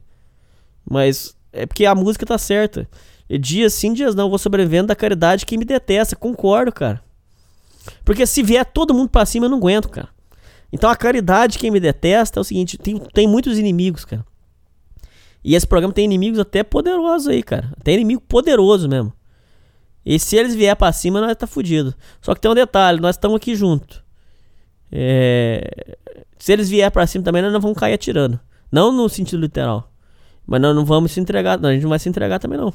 Mas 0.85 1.37
é 1.53 1.65
porque 1.65 1.87
a 1.87 1.95
música 1.95 2.27
tá 2.27 2.37
certa. 2.37 2.89
Dias 3.31 3.75
sim, 3.75 3.93
dias 3.93 4.15
não, 4.15 4.31
vou 4.31 4.39
sobrevivendo 4.39 4.89
da 4.89 4.97
caridade 4.97 5.45
que 5.45 5.59
me 5.59 5.65
detesta. 5.65 6.17
Concordo, 6.17 6.73
cara. 6.73 7.03
Porque 8.05 8.27
se 8.27 8.43
vier 8.43 8.65
todo 8.65 8.95
mundo 8.95 9.11
pra 9.11 9.27
cima, 9.27 9.47
eu 9.47 9.51
não 9.51 9.59
aguento, 9.59 9.89
cara. 9.89 10.09
Então 10.73 10.89
a 10.89 10.97
caridade 10.97 11.59
que 11.59 11.71
me 11.71 11.81
detesta 11.81 12.39
é 12.39 12.43
o 12.43 12.45
seguinte: 12.45 12.79
tem, 12.79 12.99
tem 12.99 13.27
muitos 13.27 13.59
inimigos, 13.59 14.05
cara. 14.05 14.25
E 15.45 15.55
esse 15.55 15.67
programa 15.67 15.95
tem 15.95 16.05
inimigos 16.05 16.39
até 16.39 16.63
poderosos 16.63 17.29
aí, 17.29 17.43
cara. 17.43 17.73
Tem 17.83 17.95
inimigo 17.95 18.21
poderoso 18.21 18.89
mesmo. 18.89 19.13
E 20.05 20.19
se 20.19 20.37
eles 20.37 20.55
vier 20.55 20.75
pra 20.77 20.93
cima, 20.93 21.21
nós 21.21 21.37
tá 21.37 21.47
fudido. 21.47 21.95
Só 22.21 22.35
que 22.35 22.41
tem 22.41 22.51
um 22.51 22.55
detalhe: 22.55 23.01
nós 23.01 23.17
estamos 23.17 23.37
aqui 23.37 23.55
junto. 23.55 24.03
É... 24.91 25.97
Se 26.39 26.53
eles 26.53 26.69
vier 26.69 26.91
para 26.91 27.07
cima 27.07 27.25
também, 27.25 27.43
nós 27.43 27.53
não 27.53 27.61
vamos 27.61 27.77
cair 27.77 27.95
atirando. 27.95 28.39
Não 28.71 28.93
no 28.93 29.09
sentido 29.09 29.41
literal. 29.41 29.91
Mas 30.47 30.61
nós 30.61 30.75
não 30.75 30.85
vamos 30.85 31.13
se 31.13 31.21
entregar. 31.21 31.59
Não, 31.59 31.69
a 31.69 31.73
gente 31.73 31.83
não 31.83 31.91
vai 31.91 31.99
se 31.99 32.09
entregar 32.09 32.39
também, 32.39 32.59
não. 32.59 32.73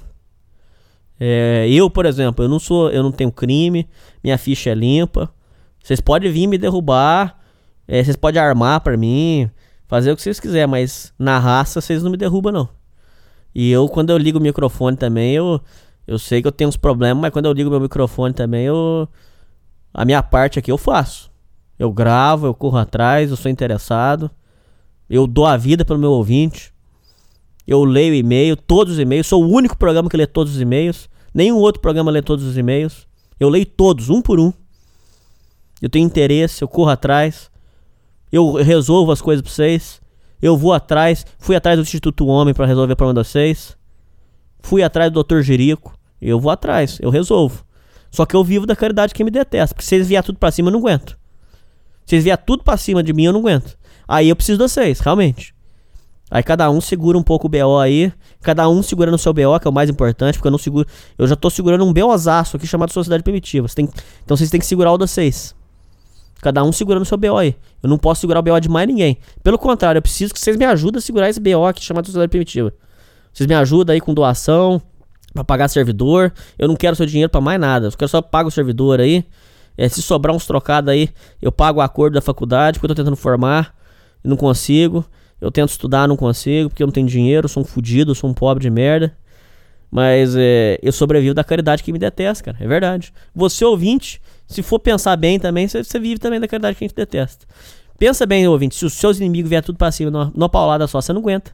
É, 1.19 1.67
eu, 1.69 1.89
por 1.89 2.05
exemplo, 2.05 2.43
eu 2.45 2.49
não 2.49 2.59
sou. 2.59 2.89
Eu 2.89 3.03
não 3.03 3.11
tenho 3.11 3.31
crime. 3.31 3.87
Minha 4.23 4.37
ficha 4.37 4.69
é 4.71 4.75
limpa. 4.75 5.33
Vocês 5.83 6.01
podem 6.01 6.31
vir 6.31 6.47
me 6.47 6.57
derrubar. 6.57 7.39
É, 7.87 8.03
vocês 8.03 8.15
podem 8.15 8.41
armar 8.41 8.81
para 8.81 8.97
mim. 8.97 9.49
Fazer 9.87 10.11
o 10.11 10.15
que 10.15 10.21
vocês 10.21 10.39
quiserem. 10.39 10.67
Mas 10.67 11.13
na 11.17 11.39
raça 11.39 11.81
vocês 11.81 12.03
não 12.03 12.11
me 12.11 12.17
derrubam, 12.17 12.51
não. 12.51 12.69
E 13.53 13.71
eu, 13.71 13.87
quando 13.87 14.09
eu 14.09 14.17
ligo 14.17 14.39
o 14.39 14.41
microfone 14.41 14.97
também, 14.97 15.33
eu. 15.33 15.61
Eu 16.05 16.19
sei 16.19 16.41
que 16.41 16.47
eu 16.47 16.51
tenho 16.51 16.67
uns 16.67 16.75
problemas, 16.75 17.21
mas 17.21 17.31
quando 17.31 17.45
eu 17.45 17.53
ligo 17.53 17.69
meu 17.69 17.79
microfone 17.79 18.33
também, 18.33 18.65
eu. 18.65 19.07
A 19.93 20.03
minha 20.03 20.21
parte 20.21 20.59
aqui 20.59 20.71
eu 20.71 20.77
faço. 20.77 21.31
Eu 21.77 21.91
gravo, 21.91 22.47
eu 22.47 22.53
corro 22.53 22.77
atrás, 22.77 23.29
eu 23.29 23.37
sou 23.37 23.49
interessado. 23.49 24.29
Eu 25.09 25.27
dou 25.27 25.45
a 25.45 25.55
vida 25.55 25.85
pelo 25.85 25.99
meu 25.99 26.11
ouvinte. 26.11 26.72
Eu 27.67 27.83
leio 27.83 28.13
e-mail, 28.13 28.55
todos 28.57 28.93
os 28.93 28.99
e-mails. 28.99 29.27
Sou 29.27 29.43
o 29.43 29.49
único 29.49 29.77
programa 29.77 30.09
que 30.09 30.17
lê 30.17 30.27
todos 30.27 30.55
os 30.55 30.61
e-mails. 30.61 31.09
Nenhum 31.33 31.57
outro 31.57 31.81
programa 31.81 32.11
lê 32.11 32.21
todos 32.21 32.45
os 32.45 32.57
e-mails. 32.57 33.07
Eu 33.39 33.49
leio 33.49 33.65
todos, 33.65 34.09
um 34.09 34.21
por 34.21 34.39
um. 34.39 34.51
Eu 35.81 35.89
tenho 35.89 36.05
interesse, 36.05 36.61
eu 36.61 36.67
corro 36.67 36.89
atrás. 36.89 37.49
Eu 38.31 38.53
resolvo 38.53 39.11
as 39.11 39.21
coisas 39.21 39.41
pra 39.41 39.51
vocês. 39.51 40.01
Eu 40.41 40.57
vou 40.57 40.73
atrás. 40.73 41.25
Fui 41.39 41.55
atrás 41.55 41.77
do 41.77 41.83
Instituto 41.83 42.25
Homem 42.25 42.53
para 42.53 42.65
resolver 42.65 42.93
o 42.93 42.95
problema 42.95 43.21
de 43.21 43.29
vocês. 43.29 43.77
Fui 44.59 44.83
atrás 44.83 45.11
do 45.11 45.23
Dr. 45.23 45.41
Jerico. 45.41 45.97
Eu 46.21 46.39
vou 46.39 46.51
atrás, 46.51 46.97
eu 47.01 47.09
resolvo. 47.09 47.65
Só 48.09 48.25
que 48.25 48.35
eu 48.35 48.43
vivo 48.43 48.65
da 48.65 48.75
caridade 48.75 49.13
que 49.13 49.23
me 49.23 49.31
detesta. 49.31 49.73
Porque 49.73 49.85
se 49.85 49.95
eles 49.95 50.07
vier 50.07 50.23
tudo 50.23 50.37
pra 50.37 50.51
cima, 50.51 50.69
eu 50.69 50.71
não 50.73 50.79
aguento. 50.79 51.17
Se 52.05 52.15
eles 52.15 52.23
vier 52.23 52.37
tudo 52.37 52.63
pra 52.63 52.77
cima 52.77 53.01
de 53.01 53.11
mim, 53.13 53.25
eu 53.25 53.33
não 53.33 53.39
aguento. 53.39 53.77
Aí 54.07 54.29
eu 54.29 54.35
preciso 54.35 54.57
de 54.57 54.63
vocês, 54.63 54.99
realmente. 54.99 55.52
Aí 56.33 56.41
cada 56.41 56.67
um 56.71 56.81
segura 56.81 57.15
um 57.15 57.21
pouco 57.21 57.45
o 57.45 57.49
BO 57.49 57.77
aí. 57.77 58.11
Cada 58.41 58.67
um 58.67 58.81
segurando 58.81 59.13
o 59.13 59.19
seu 59.19 59.31
BO, 59.31 59.59
que 59.59 59.67
é 59.67 59.69
o 59.69 59.73
mais 59.73 59.87
importante, 59.87 60.39
porque 60.39 60.47
eu 60.47 60.51
não 60.51 60.57
seguro. 60.57 60.87
Eu 61.15 61.27
já 61.27 61.35
tô 61.35 61.47
segurando 61.47 61.85
um 61.85 61.93
BOzaço 61.93 62.57
aqui 62.57 62.65
chamado 62.65 62.91
Sociedade 62.91 63.21
Primitiva. 63.21 63.67
Você 63.67 63.75
tem, 63.75 63.87
então 64.23 64.35
vocês 64.35 64.49
têm 64.49 64.59
que 64.59 64.65
segurar 64.65 64.91
o 64.91 64.97
de 64.97 65.03
vocês. 65.03 65.53
Cada 66.41 66.63
um 66.63 66.71
segurando 66.71 67.03
o 67.03 67.05
seu 67.05 67.19
BO 67.19 67.37
aí. 67.37 67.55
Eu 67.83 67.87
não 67.87 67.99
posso 67.99 68.21
segurar 68.21 68.39
o 68.39 68.41
BO 68.41 68.59
de 68.59 68.67
mais 68.67 68.87
ninguém. 68.87 69.19
Pelo 69.43 69.59
contrário, 69.59 69.99
eu 69.99 70.01
preciso 70.01 70.33
que 70.33 70.39
vocês 70.39 70.57
me 70.57 70.65
ajudem 70.65 70.97
a 70.97 71.01
segurar 71.01 71.29
esse 71.29 71.39
BO 71.39 71.67
aqui 71.67 71.83
chamado 71.83 72.07
Sociedade 72.07 72.31
Primitiva. 72.31 72.73
Vocês 73.31 73.45
me 73.45 73.53
ajudam 73.53 73.93
aí 73.93 74.01
com 74.01 74.11
doação, 74.11 74.81
para 75.35 75.43
pagar 75.43 75.67
servidor. 75.67 76.33
Eu 76.57 76.67
não 76.67 76.75
quero 76.75 76.95
seu 76.95 77.05
dinheiro 77.05 77.29
para 77.29 77.41
mais 77.41 77.59
nada. 77.59 77.89
Eu 77.89 77.91
quero 77.91 78.09
só 78.09 78.23
pagar 78.23 78.47
o 78.47 78.51
servidor 78.51 78.99
aí. 78.99 79.23
É, 79.77 79.87
se 79.87 80.01
sobrar 80.01 80.35
uns 80.35 80.47
trocados 80.47 80.89
aí, 80.89 81.09
eu 81.39 81.51
pago 81.51 81.79
o 81.79 81.81
acordo 81.83 82.15
da 82.15 82.21
faculdade, 82.21 82.79
porque 82.79 82.91
eu 82.91 82.95
tô 82.95 83.01
tentando 83.03 83.15
formar 83.15 83.75
e 84.25 84.27
não 84.27 84.35
consigo. 84.35 85.05
Eu 85.43 85.51
tento 85.51 85.71
estudar, 85.71 86.07
não 86.07 86.15
consigo, 86.15 86.69
porque 86.69 86.81
eu 86.81 86.87
não 86.87 86.91
tenho 86.93 87.05
dinheiro, 87.05 87.49
sou 87.49 87.63
um 87.63 87.65
fudido, 87.65 88.15
sou 88.15 88.29
um 88.29 88.33
pobre 88.33 88.61
de 88.61 88.69
merda. 88.69 89.13
Mas 89.91 90.35
é, 90.37 90.79
eu 90.81 90.91
sobrevivo 90.93 91.33
da 91.33 91.43
caridade 91.43 91.83
que 91.83 91.91
me 91.91 91.99
detesta, 91.99 92.45
cara. 92.45 92.57
É 92.61 92.65
verdade. 92.65 93.13
Você, 93.35 93.65
ouvinte, 93.65 94.21
se 94.47 94.63
for 94.63 94.79
pensar 94.79 95.17
bem 95.17 95.37
também, 95.37 95.67
você, 95.67 95.83
você 95.83 95.99
vive 95.99 96.17
também 96.17 96.39
da 96.39 96.47
caridade 96.47 96.77
que 96.77 96.85
a 96.85 96.87
gente 96.87 96.95
detesta. 96.95 97.45
Pensa 97.99 98.25
bem, 98.25 98.47
ouvinte, 98.47 98.73
se 98.73 98.85
os 98.85 98.93
seus 98.93 99.17
inimigos 99.17 99.49
vier 99.49 99.61
tudo 99.61 99.77
pra 99.77 99.91
cima 99.91 100.09
numa, 100.09 100.31
numa 100.33 100.49
paulada 100.49 100.87
só, 100.87 101.01
você 101.01 101.11
não 101.11 101.19
aguenta. 101.19 101.51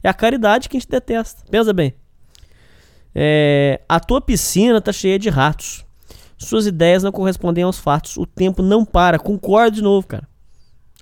É 0.00 0.08
a 0.08 0.14
caridade 0.14 0.68
que 0.68 0.76
a 0.76 0.80
gente 0.80 0.88
detesta. 0.88 1.42
Pensa 1.50 1.72
bem. 1.72 1.92
É, 3.12 3.80
a 3.88 3.98
tua 3.98 4.20
piscina 4.20 4.80
tá 4.80 4.92
cheia 4.92 5.18
de 5.18 5.28
ratos. 5.28 5.84
Suas 6.38 6.66
ideias 6.66 7.02
não 7.02 7.10
correspondem 7.10 7.64
aos 7.64 7.80
fatos. 7.80 8.16
O 8.16 8.26
tempo 8.26 8.62
não 8.62 8.84
para. 8.84 9.18
Concordo 9.18 9.74
de 9.74 9.82
novo, 9.82 10.06
cara. 10.06 10.28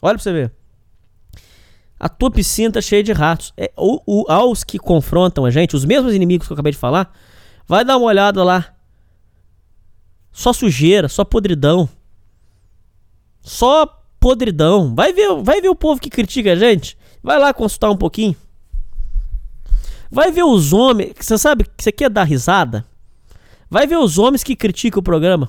Olha 0.00 0.14
pra 0.14 0.22
você 0.22 0.32
ver. 0.32 0.61
A 2.02 2.08
tua 2.08 2.32
piscina 2.32 2.72
tá 2.72 2.80
cheia 2.80 3.00
de 3.00 3.12
ratos. 3.12 3.52
É, 3.56 3.70
o, 3.76 4.00
o, 4.04 4.24
aos 4.28 4.64
que 4.64 4.76
confrontam 4.76 5.44
a 5.44 5.52
gente, 5.52 5.76
os 5.76 5.84
mesmos 5.84 6.12
inimigos 6.12 6.48
que 6.48 6.52
eu 6.52 6.56
acabei 6.56 6.72
de 6.72 6.78
falar, 6.78 7.16
vai 7.64 7.84
dar 7.84 7.96
uma 7.96 8.06
olhada 8.06 8.42
lá. 8.42 8.74
Só 10.32 10.52
sujeira, 10.52 11.08
só 11.08 11.24
podridão. 11.24 11.88
Só 13.40 13.86
podridão. 14.18 14.92
Vai 14.96 15.12
ver, 15.12 15.32
vai 15.44 15.60
ver 15.60 15.68
o 15.68 15.76
povo 15.76 16.00
que 16.00 16.10
critica 16.10 16.54
a 16.54 16.56
gente. 16.56 16.98
Vai 17.22 17.38
lá 17.38 17.54
consultar 17.54 17.92
um 17.92 17.96
pouquinho. 17.96 18.34
Vai 20.10 20.32
ver 20.32 20.42
os 20.42 20.72
homens. 20.72 21.12
Você 21.20 21.38
sabe 21.38 21.62
que 21.62 21.84
você 21.84 21.92
quer 21.92 22.10
dar 22.10 22.24
risada? 22.24 22.84
Vai 23.70 23.86
ver 23.86 23.98
os 23.98 24.18
homens 24.18 24.42
que 24.42 24.56
criticam 24.56 24.98
o 24.98 25.04
programa. 25.04 25.48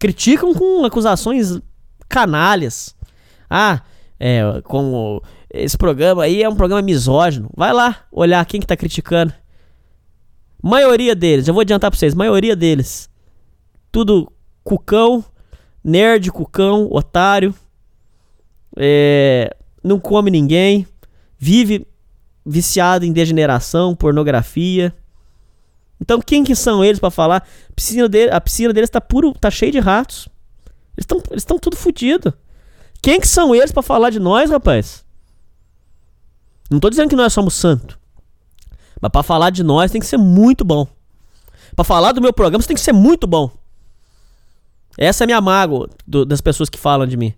Criticam 0.00 0.52
com 0.52 0.84
acusações 0.84 1.60
canalhas. 2.08 2.92
Ah, 3.48 3.82
é, 4.18 4.60
como 4.64 5.22
esse 5.50 5.76
programa 5.76 6.24
aí 6.24 6.42
é 6.42 6.48
um 6.48 6.54
programa 6.54 6.82
misógino. 6.82 7.50
Vai 7.54 7.72
lá 7.72 8.04
olhar 8.10 8.44
quem 8.46 8.60
que 8.60 8.66
tá 8.66 8.76
criticando. 8.76 9.32
Maioria 10.62 11.14
deles, 11.14 11.46
já 11.46 11.52
vou 11.52 11.60
adiantar 11.60 11.90
pra 11.90 11.98
vocês, 11.98 12.14
maioria 12.14 12.56
deles. 12.56 13.08
Tudo 13.92 14.32
cucão, 14.64 15.24
nerd, 15.84 16.30
cucão, 16.32 16.88
otário. 16.90 17.54
É, 18.76 19.54
não 19.82 20.00
come 20.00 20.30
ninguém. 20.30 20.86
Vive 21.38 21.86
viciado 22.44 23.04
em 23.04 23.12
degeneração, 23.12 23.94
pornografia. 23.94 24.94
Então 26.00 26.20
quem 26.20 26.44
que 26.44 26.54
são 26.54 26.84
eles 26.84 26.98
para 26.98 27.10
falar? 27.10 27.46
A 27.68 27.72
piscina, 27.74 28.08
dele, 28.08 28.30
a 28.30 28.40
piscina 28.40 28.72
deles 28.72 28.90
tá 28.90 29.00
puro, 29.00 29.32
tá 29.32 29.50
cheia 29.50 29.72
de 29.72 29.78
ratos. 29.78 30.28
Eles 30.96 31.04
estão 31.04 31.20
eles 31.30 31.44
tudo 31.44 31.76
fodido. 31.76 32.34
Quem 33.02 33.20
que 33.20 33.28
são 33.28 33.54
eles 33.54 33.72
para 33.72 33.82
falar 33.82 34.10
de 34.10 34.18
nós, 34.18 34.50
rapaz? 34.50 35.04
Não 36.70 36.80
tô 36.80 36.90
dizendo 36.90 37.08
que 37.08 37.16
nós 37.16 37.32
somos 37.32 37.54
santos. 37.54 37.96
Mas 39.00 39.10
para 39.12 39.22
falar 39.22 39.50
de 39.50 39.62
nós 39.62 39.90
tem 39.90 40.00
que 40.00 40.06
ser 40.06 40.16
muito 40.16 40.64
bom. 40.64 40.86
Para 41.74 41.84
falar 41.84 42.12
do 42.12 42.20
meu 42.20 42.32
programa 42.32 42.62
você 42.62 42.68
tem 42.68 42.76
que 42.76 42.82
ser 42.82 42.92
muito 42.92 43.26
bom. 43.26 43.50
Essa 44.98 45.22
é 45.22 45.24
a 45.24 45.26
minha 45.26 45.40
mágoa 45.40 45.88
do, 46.06 46.24
das 46.24 46.40
pessoas 46.40 46.70
que 46.70 46.78
falam 46.78 47.06
de 47.06 47.16
mim. 47.16 47.34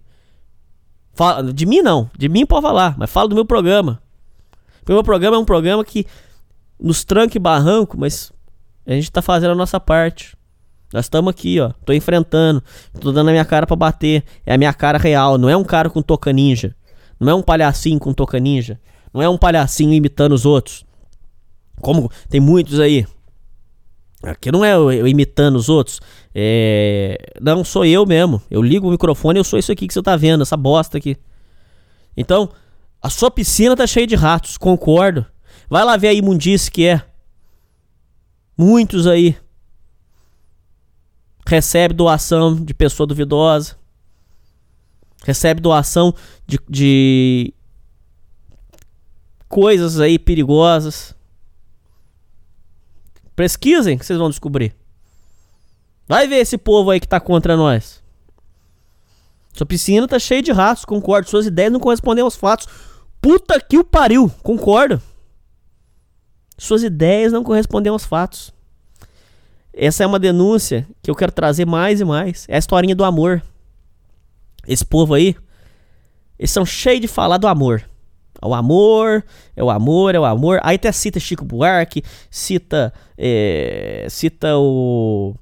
Fala, 1.12 1.52
de 1.52 1.66
mim 1.66 1.82
não, 1.82 2.08
de 2.16 2.28
mim 2.28 2.46
pode 2.46 2.62
falar, 2.62 2.96
mas 2.96 3.10
fala 3.10 3.28
do 3.28 3.34
meu 3.34 3.44
programa. 3.44 4.00
O 4.88 4.92
meu 4.92 5.02
programa 5.02 5.36
é 5.36 5.40
um 5.40 5.44
programa 5.44 5.84
que 5.84 6.06
nos 6.80 7.04
tranca 7.04 7.36
e 7.36 7.40
barranco, 7.40 7.98
mas 7.98 8.32
a 8.86 8.92
gente 8.92 9.10
tá 9.10 9.20
fazendo 9.20 9.50
a 9.50 9.56
nossa 9.56 9.80
parte. 9.80 10.37
Nós 10.92 11.04
estamos 11.04 11.30
aqui, 11.30 11.60
ó. 11.60 11.72
Tô 11.84 11.92
enfrentando. 11.92 12.62
Tô 13.00 13.12
dando 13.12 13.28
a 13.28 13.32
minha 13.32 13.44
cara 13.44 13.66
para 13.66 13.76
bater. 13.76 14.24
É 14.44 14.54
a 14.54 14.58
minha 14.58 14.72
cara 14.72 14.98
real. 14.98 15.36
Não 15.36 15.48
é 15.48 15.56
um 15.56 15.64
cara 15.64 15.90
com 15.90 16.00
toca 16.00 16.32
ninja. 16.32 16.74
Não 17.20 17.30
é 17.30 17.34
um 17.34 17.42
palhacinho 17.42 17.98
com 17.98 18.12
toca 18.12 18.38
ninja. 18.38 18.80
Não 19.12 19.20
é 19.20 19.28
um 19.28 19.36
palhacinho 19.36 19.92
imitando 19.92 20.32
os 20.32 20.46
outros. 20.46 20.86
Como 21.80 22.10
tem 22.28 22.40
muitos 22.40 22.80
aí. 22.80 23.06
Aqui 24.22 24.50
não 24.50 24.64
é 24.64 24.74
eu, 24.74 25.06
imitando 25.06 25.56
os 25.56 25.68
outros. 25.68 26.00
É... 26.34 27.18
Não, 27.40 27.62
sou 27.62 27.84
eu 27.84 28.06
mesmo. 28.06 28.40
Eu 28.50 28.62
ligo 28.62 28.88
o 28.88 28.90
microfone 28.90 29.38
e 29.38 29.40
eu 29.40 29.44
sou 29.44 29.58
isso 29.58 29.70
aqui 29.70 29.86
que 29.86 29.92
você 29.92 30.02
tá 30.02 30.16
vendo. 30.16 30.42
Essa 30.42 30.56
bosta 30.56 30.96
aqui. 30.96 31.16
Então, 32.16 32.48
a 33.02 33.10
sua 33.10 33.30
piscina 33.30 33.76
tá 33.76 33.86
cheia 33.86 34.06
de 34.06 34.16
ratos. 34.16 34.56
Concordo. 34.56 35.26
Vai 35.68 35.84
lá 35.84 35.96
ver 35.98 36.08
a 36.08 36.12
imundice 36.14 36.70
que 36.70 36.86
é. 36.86 37.02
Muitos 38.56 39.06
aí 39.06 39.36
recebe 41.48 41.94
doação 41.94 42.54
de 42.54 42.74
pessoa 42.74 43.06
duvidosa, 43.06 43.74
recebe 45.24 45.62
doação 45.62 46.14
de, 46.46 46.60
de 46.68 47.54
coisas 49.48 49.98
aí 49.98 50.18
perigosas. 50.18 51.14
Pesquisem 53.34 53.96
que 53.96 54.04
vocês 54.04 54.18
vão 54.18 54.28
descobrir. 54.28 54.76
Vai 56.06 56.28
ver 56.28 56.36
esse 56.36 56.58
povo 56.58 56.90
aí 56.90 57.00
que 57.00 57.08
tá 57.08 57.18
contra 57.18 57.56
nós. 57.56 58.02
Sua 59.54 59.64
piscina 59.64 60.06
tá 60.06 60.18
cheia 60.18 60.42
de 60.42 60.52
ratos, 60.52 60.84
concordo. 60.84 61.30
Suas 61.30 61.46
ideias 61.46 61.72
não 61.72 61.80
correspondem 61.80 62.22
aos 62.22 62.36
fatos. 62.36 62.66
Puta 63.22 63.58
que 63.58 63.78
o 63.78 63.84
pariu, 63.84 64.30
concordo. 64.42 65.00
Suas 66.58 66.82
ideias 66.82 67.32
não 67.32 67.42
correspondem 67.42 67.90
aos 67.90 68.04
fatos. 68.04 68.52
Essa 69.80 70.02
é 70.02 70.06
uma 70.08 70.18
denúncia 70.18 70.84
que 71.00 71.08
eu 71.08 71.14
quero 71.14 71.30
trazer 71.30 71.64
mais 71.64 72.00
e 72.00 72.04
mais. 72.04 72.46
É 72.48 72.56
a 72.56 72.58
historinha 72.58 72.96
do 72.96 73.04
amor. 73.04 73.40
Esse 74.66 74.84
povo 74.84 75.14
aí, 75.14 75.36
eles 76.36 76.50
são 76.50 76.66
cheios 76.66 77.00
de 77.00 77.06
falar 77.06 77.38
do 77.38 77.46
amor. 77.46 77.84
O 78.42 78.54
amor, 78.54 79.24
é 79.54 79.62
o 79.62 79.70
amor, 79.70 80.16
é 80.16 80.18
o 80.18 80.24
amor. 80.24 80.58
Aí 80.64 80.74
até 80.74 80.90
cita 80.90 81.20
Chico 81.20 81.44
Buarque, 81.44 82.02
cita, 82.28 82.92
é, 83.16 84.04
cita 84.10 84.58
o 84.58 85.36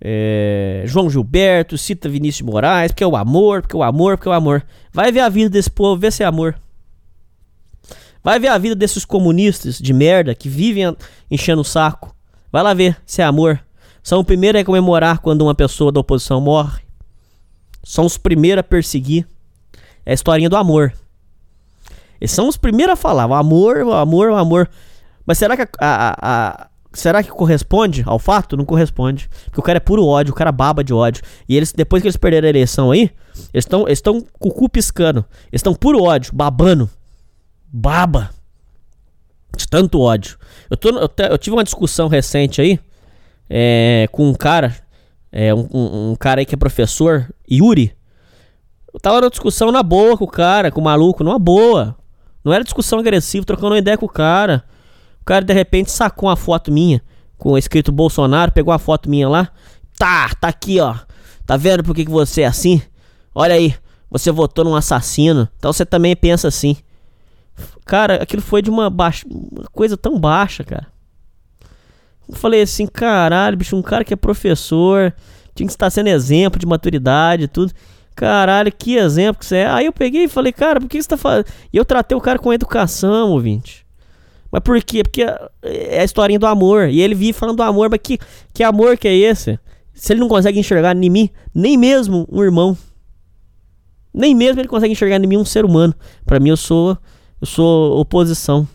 é, 0.00 0.84
João 0.86 1.10
Gilberto, 1.10 1.76
cita 1.76 2.08
Vinícius 2.08 2.48
Moraes, 2.48 2.92
porque 2.92 3.02
é 3.02 3.06
o 3.06 3.16
amor, 3.16 3.62
porque 3.62 3.74
é 3.74 3.78
o 3.80 3.82
amor, 3.82 4.16
porque 4.16 4.28
é 4.28 4.30
o 4.30 4.34
amor. 4.34 4.64
Vai 4.92 5.10
ver 5.10 5.20
a 5.20 5.28
vida 5.28 5.50
desse 5.50 5.70
povo, 5.70 6.00
vê 6.00 6.08
se 6.08 6.22
é 6.22 6.26
amor. 6.26 6.54
Vai 8.22 8.38
ver 8.38 8.48
a 8.48 8.58
vida 8.58 8.76
desses 8.76 9.04
comunistas 9.04 9.76
de 9.78 9.92
merda 9.92 10.36
que 10.36 10.48
vivem 10.48 10.96
enchendo 11.28 11.62
o 11.62 11.64
saco. 11.64 12.14
Vai 12.52 12.62
lá 12.62 12.72
ver 12.74 12.96
se 13.04 13.20
é 13.20 13.24
amor. 13.24 13.60
São 14.02 14.20
os 14.20 14.26
primeiros 14.26 14.60
a 14.60 14.64
comemorar 14.64 15.20
quando 15.20 15.42
uma 15.42 15.54
pessoa 15.54 15.92
da 15.92 16.00
oposição 16.00 16.40
morre. 16.40 16.82
São 17.84 18.04
os 18.04 18.18
primeiros 18.18 18.60
a 18.60 18.64
perseguir. 18.64 19.26
É 20.04 20.10
a 20.10 20.14
historinha 20.14 20.50
do 20.50 20.56
amor. 20.56 20.92
Eles 22.20 22.32
são 22.32 22.48
os 22.48 22.56
primeiros 22.56 22.94
a 22.94 22.96
falar. 22.96 23.26
O 23.26 23.34
amor, 23.34 23.78
o 23.78 23.92
amor, 23.92 24.30
o 24.30 24.36
amor. 24.36 24.68
Mas 25.24 25.38
será 25.38 25.56
que 25.56 25.62
a, 25.62 25.68
a, 25.80 26.16
a, 26.20 26.68
será 26.92 27.22
que 27.22 27.30
corresponde 27.30 28.02
ao 28.04 28.18
fato? 28.18 28.56
Não 28.56 28.64
corresponde. 28.64 29.28
Porque 29.46 29.60
o 29.60 29.62
cara 29.62 29.76
é 29.76 29.80
puro 29.80 30.04
ódio, 30.04 30.32
o 30.32 30.36
cara 30.36 30.50
baba 30.50 30.82
de 30.82 30.92
ódio. 30.92 31.22
E 31.48 31.56
eles, 31.56 31.72
depois 31.72 32.02
que 32.02 32.08
eles 32.08 32.16
perderam 32.16 32.46
a 32.46 32.50
eleição 32.50 32.90
aí, 32.90 33.10
eles 33.54 33.66
estão 33.88 34.20
com 34.38 34.48
o 34.48 34.52
cu 34.52 34.68
piscando. 34.68 35.24
Eles 35.52 35.60
estão 35.60 35.74
puro 35.74 36.02
ódio, 36.02 36.34
babando. 36.34 36.90
Baba. 37.72 38.30
De 39.56 39.68
tanto 39.68 40.00
ódio. 40.00 40.38
Eu, 40.68 40.76
tô, 40.76 40.88
eu, 40.88 41.10
eu 41.30 41.38
tive 41.38 41.54
uma 41.54 41.64
discussão 41.64 42.08
recente 42.08 42.60
aí 42.60 42.80
é, 43.48 44.08
com 44.12 44.28
um 44.28 44.34
cara, 44.34 44.74
é, 45.30 45.54
um, 45.54 46.10
um, 46.10 46.16
cara 46.16 46.40
aí 46.40 46.46
que 46.46 46.54
é 46.54 46.58
professor, 46.58 47.28
Yuri. 47.50 47.94
Eu 48.92 49.00
tava 49.00 49.20
na 49.20 49.28
discussão 49.28 49.72
na 49.72 49.82
boa 49.82 50.16
com 50.16 50.24
o 50.24 50.28
cara, 50.28 50.70
com 50.70 50.80
o 50.80 50.84
maluco, 50.84 51.24
numa 51.24 51.38
boa. 51.38 51.96
Não 52.44 52.52
era 52.52 52.64
discussão 52.64 52.98
agressiva, 52.98 53.46
trocando 53.46 53.68
uma 53.68 53.78
ideia 53.78 53.96
com 53.96 54.06
o 54.06 54.08
cara. 54.08 54.64
O 55.20 55.24
cara 55.24 55.44
de 55.44 55.54
repente 55.54 55.90
sacou 55.90 56.28
uma 56.28 56.36
foto 56.36 56.72
minha, 56.72 57.02
com 57.38 57.56
escrito 57.56 57.92
Bolsonaro, 57.92 58.52
pegou 58.52 58.72
uma 58.72 58.78
foto 58.78 59.08
minha 59.08 59.28
lá. 59.28 59.48
Tá, 59.96 60.30
tá 60.40 60.48
aqui, 60.48 60.80
ó. 60.80 60.96
Tá 61.46 61.56
vendo 61.56 61.82
por 61.82 61.94
que, 61.94 62.04
que 62.04 62.10
você 62.10 62.42
é 62.42 62.46
assim? 62.46 62.82
Olha 63.34 63.54
aí, 63.54 63.74
você 64.10 64.30
votou 64.30 64.64
num 64.64 64.76
assassino, 64.76 65.48
então 65.56 65.72
você 65.72 65.86
também 65.86 66.14
pensa 66.14 66.48
assim. 66.48 66.76
Cara, 67.86 68.22
aquilo 68.22 68.42
foi 68.42 68.60
de 68.60 68.68
uma, 68.68 68.90
baixa, 68.90 69.26
uma 69.26 69.64
coisa 69.72 69.96
tão 69.96 70.18
baixa, 70.18 70.62
cara. 70.64 70.91
Eu 72.32 72.38
falei 72.38 72.62
assim, 72.62 72.86
caralho, 72.86 73.58
bicho, 73.58 73.76
um 73.76 73.82
cara 73.82 74.04
que 74.04 74.14
é 74.14 74.16
professor, 74.16 75.14
tinha 75.54 75.66
que 75.66 75.72
estar 75.72 75.90
sendo 75.90 76.08
exemplo 76.08 76.58
de 76.58 76.64
maturidade 76.64 77.44
e 77.44 77.48
tudo. 77.48 77.72
Caralho, 78.16 78.72
que 78.72 78.96
exemplo 78.96 79.38
que 79.38 79.46
você 79.46 79.56
é. 79.56 79.66
Aí 79.66 79.86
eu 79.86 79.92
peguei 79.92 80.24
e 80.24 80.28
falei, 80.28 80.50
cara, 80.50 80.80
por 80.80 80.88
que 80.88 81.00
você 81.00 81.08
tá 81.08 81.16
fazendo? 81.18 81.46
E 81.70 81.76
eu 81.76 81.84
tratei 81.84 82.16
o 82.16 82.20
cara 82.20 82.38
com 82.38 82.50
educação, 82.50 83.30
ouvinte. 83.30 83.86
Mas 84.50 84.62
por 84.62 84.82
quê? 84.82 85.02
Porque 85.02 85.22
é 85.62 86.00
a 86.00 86.04
historinha 86.04 86.38
do 86.38 86.46
amor. 86.46 86.88
E 86.88 87.00
ele 87.00 87.14
vinha 87.14 87.34
falando 87.34 87.58
do 87.58 87.62
amor, 87.62 87.90
mas 87.90 88.00
que, 88.02 88.18
que 88.54 88.62
amor 88.62 88.96
que 88.96 89.08
é 89.08 89.14
esse? 89.14 89.58
Se 89.92 90.14
ele 90.14 90.20
não 90.20 90.28
consegue 90.28 90.58
enxergar 90.58 90.96
em 90.96 91.10
mim, 91.10 91.28
nem 91.54 91.76
mesmo 91.76 92.26
um 92.32 92.42
irmão. 92.42 92.76
Nem 94.12 94.34
mesmo 94.34 94.60
ele 94.60 94.68
consegue 94.68 94.92
enxergar 94.92 95.22
em 95.22 95.26
mim 95.26 95.36
um 95.36 95.44
ser 95.44 95.66
humano. 95.66 95.94
Para 96.24 96.40
mim, 96.40 96.48
eu 96.48 96.56
sou, 96.56 96.96
eu 97.40 97.46
sou 97.46 97.98
oposição. 98.00 98.66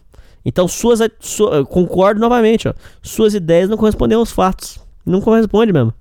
Então, 0.48 0.66
suas. 0.66 1.02
Su, 1.20 1.46
concordo 1.66 2.22
novamente, 2.22 2.70
ó. 2.70 2.74
Suas 3.02 3.34
ideias 3.34 3.70
não 3.70 3.76
correspondem 3.76 4.18
aos 4.18 4.32
fatos. 4.32 4.80
Não 5.06 5.20
corresponde 5.20 5.74
mesmo. 5.74 5.94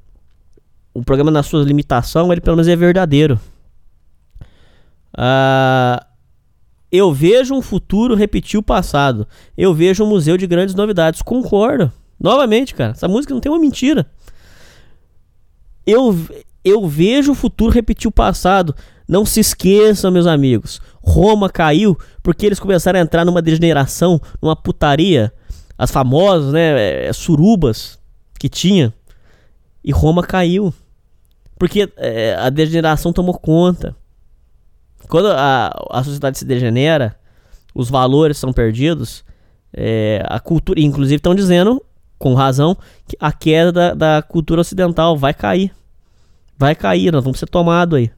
O 0.94 1.02
programa, 1.02 1.32
na 1.32 1.42
sua 1.42 1.64
limitação, 1.64 2.30
ele 2.30 2.40
pelo 2.40 2.56
menos 2.56 2.68
é 2.68 2.76
verdadeiro. 2.76 3.40
Ah, 5.18 6.06
eu 6.92 7.12
vejo 7.12 7.56
um 7.56 7.60
futuro 7.60 8.14
repetir 8.14 8.56
o 8.56 8.62
passado. 8.62 9.26
Eu 9.58 9.74
vejo 9.74 10.04
um 10.04 10.08
museu 10.08 10.36
de 10.36 10.46
grandes 10.46 10.76
novidades. 10.76 11.22
Concordo. 11.22 11.90
Novamente, 12.18 12.72
cara. 12.72 12.92
Essa 12.92 13.08
música 13.08 13.34
não 13.34 13.40
tem 13.40 13.50
uma 13.50 13.58
mentira. 13.58 14.06
Eu, 15.84 16.16
eu 16.64 16.86
vejo 16.86 17.32
o 17.32 17.34
futuro 17.34 17.72
repetir 17.72 18.06
o 18.06 18.12
passado. 18.12 18.76
Não 19.08 19.24
se 19.24 19.40
esqueçam, 19.40 20.10
meus 20.10 20.26
amigos. 20.26 20.80
Roma 21.00 21.48
caiu 21.48 21.96
porque 22.22 22.44
eles 22.44 22.58
começaram 22.58 22.98
a 22.98 23.02
entrar 23.02 23.24
numa 23.24 23.40
degeneração, 23.40 24.20
numa 24.42 24.56
putaria. 24.56 25.32
As 25.78 25.90
famosas, 25.90 26.52
né, 26.52 27.06
é, 27.06 27.12
surubas 27.12 27.98
que 28.38 28.48
tinha. 28.48 28.92
E 29.84 29.92
Roma 29.92 30.22
caiu. 30.22 30.74
Porque 31.58 31.90
é, 31.96 32.34
a 32.34 32.50
degeneração 32.50 33.12
tomou 33.12 33.38
conta. 33.38 33.94
Quando 35.08 35.28
a, 35.28 35.70
a 35.90 36.02
sociedade 36.02 36.38
se 36.38 36.44
degenera, 36.44 37.16
os 37.74 37.88
valores 37.88 38.38
são 38.38 38.52
perdidos, 38.52 39.24
é, 39.72 40.22
a 40.26 40.40
cultura, 40.40 40.80
inclusive 40.80 41.16
estão 41.16 41.34
dizendo, 41.34 41.84
com 42.18 42.34
razão, 42.34 42.76
que 43.06 43.16
a 43.20 43.32
queda 43.32 43.72
da, 43.72 43.94
da, 43.94 44.22
cultura 44.22 44.62
ocidental 44.62 45.16
vai 45.16 45.34
cair. 45.34 45.72
Vai 46.58 46.74
cair, 46.74 47.12
nós 47.12 47.22
vamos 47.22 47.38
ser 47.38 47.46
tomados 47.46 47.98
aí. 47.98 48.10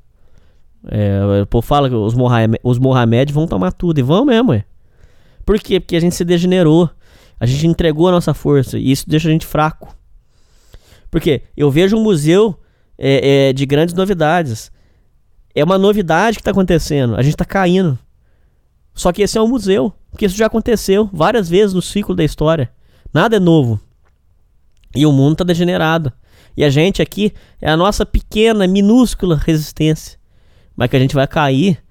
É, 0.91 1.43
o 1.43 1.47
povo 1.47 1.66
fala 1.66 1.89
que 1.89 1.95
os, 1.95 2.14
Mohamed, 2.14 2.61
os 2.62 2.78
Mohamed 2.78 3.32
vão 3.32 3.47
tomar 3.47 3.72
tudo, 3.72 3.99
e 3.99 4.03
vão 4.03 4.24
mesmo, 4.24 4.53
é. 4.53 4.64
Por 5.45 5.59
quê? 5.59 5.80
Porque 5.80 5.97
a 5.97 6.01
gente 6.01 6.14
se 6.14 6.24
degenerou. 6.24 6.91
A 7.41 7.47
gente 7.47 7.66
entregou 7.66 8.09
a 8.09 8.12
nossa 8.12 8.34
força, 8.34 8.78
e 8.78 8.91
isso 8.91 9.09
deixa 9.09 9.28
a 9.28 9.32
gente 9.32 9.47
fraco. 9.47 9.95
Porque 11.11 11.43
eu 11.57 11.70
vejo 11.70 11.97
um 11.97 12.03
museu 12.03 12.59
é, 12.99 13.49
é, 13.49 13.53
de 13.53 13.64
grandes 13.64 13.95
novidades. 13.95 14.70
É 15.55 15.64
uma 15.64 15.78
novidade 15.78 16.36
que 16.36 16.41
está 16.41 16.51
acontecendo. 16.51 17.14
A 17.16 17.22
gente 17.22 17.34
está 17.34 17.45
caindo. 17.45 17.99
Só 18.95 19.12
que 19.12 19.22
esse 19.22 19.39
é 19.39 19.43
um 19.43 19.49
museu. 19.49 19.93
Porque 20.11 20.26
isso 20.26 20.36
já 20.36 20.47
aconteceu 20.47 21.09
várias 21.12 21.49
vezes 21.49 21.74
no 21.74 21.82
ciclo 21.82 22.14
da 22.14 22.24
história. 22.24 22.70
Nada 23.12 23.36
é 23.36 23.41
novo. 23.41 23.80
E 24.95 25.07
o 25.07 25.12
mundo 25.12 25.32
está 25.32 25.45
degenerado. 25.45 26.12
E 26.57 26.64
a 26.64 26.70
gente 26.70 27.01
aqui 27.01 27.32
é 27.61 27.70
a 27.70 27.76
nossa 27.76 28.05
pequena, 28.05 28.66
minúscula 28.66 29.36
resistência. 29.36 30.18
Mas 30.79 30.89
que 30.89 30.97
a 30.97 31.01
gente 31.01 31.14
vai 31.16 31.26
cair. 31.26 31.83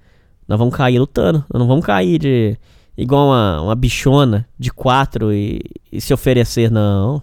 Nós 0.48 0.58
vamos 0.58 0.74
cair 0.74 0.98
lutando. 0.98 1.44
Nós 1.52 1.60
não 1.60 1.68
vamos 1.68 1.84
cair 1.84 2.18
de. 2.18 2.56
igual 2.96 3.26
uma, 3.26 3.60
uma 3.60 3.74
bichona 3.74 4.48
de 4.58 4.72
quatro 4.72 5.30
e, 5.30 5.60
e 5.92 6.00
se 6.00 6.14
oferecer. 6.14 6.70
Não. 6.70 7.22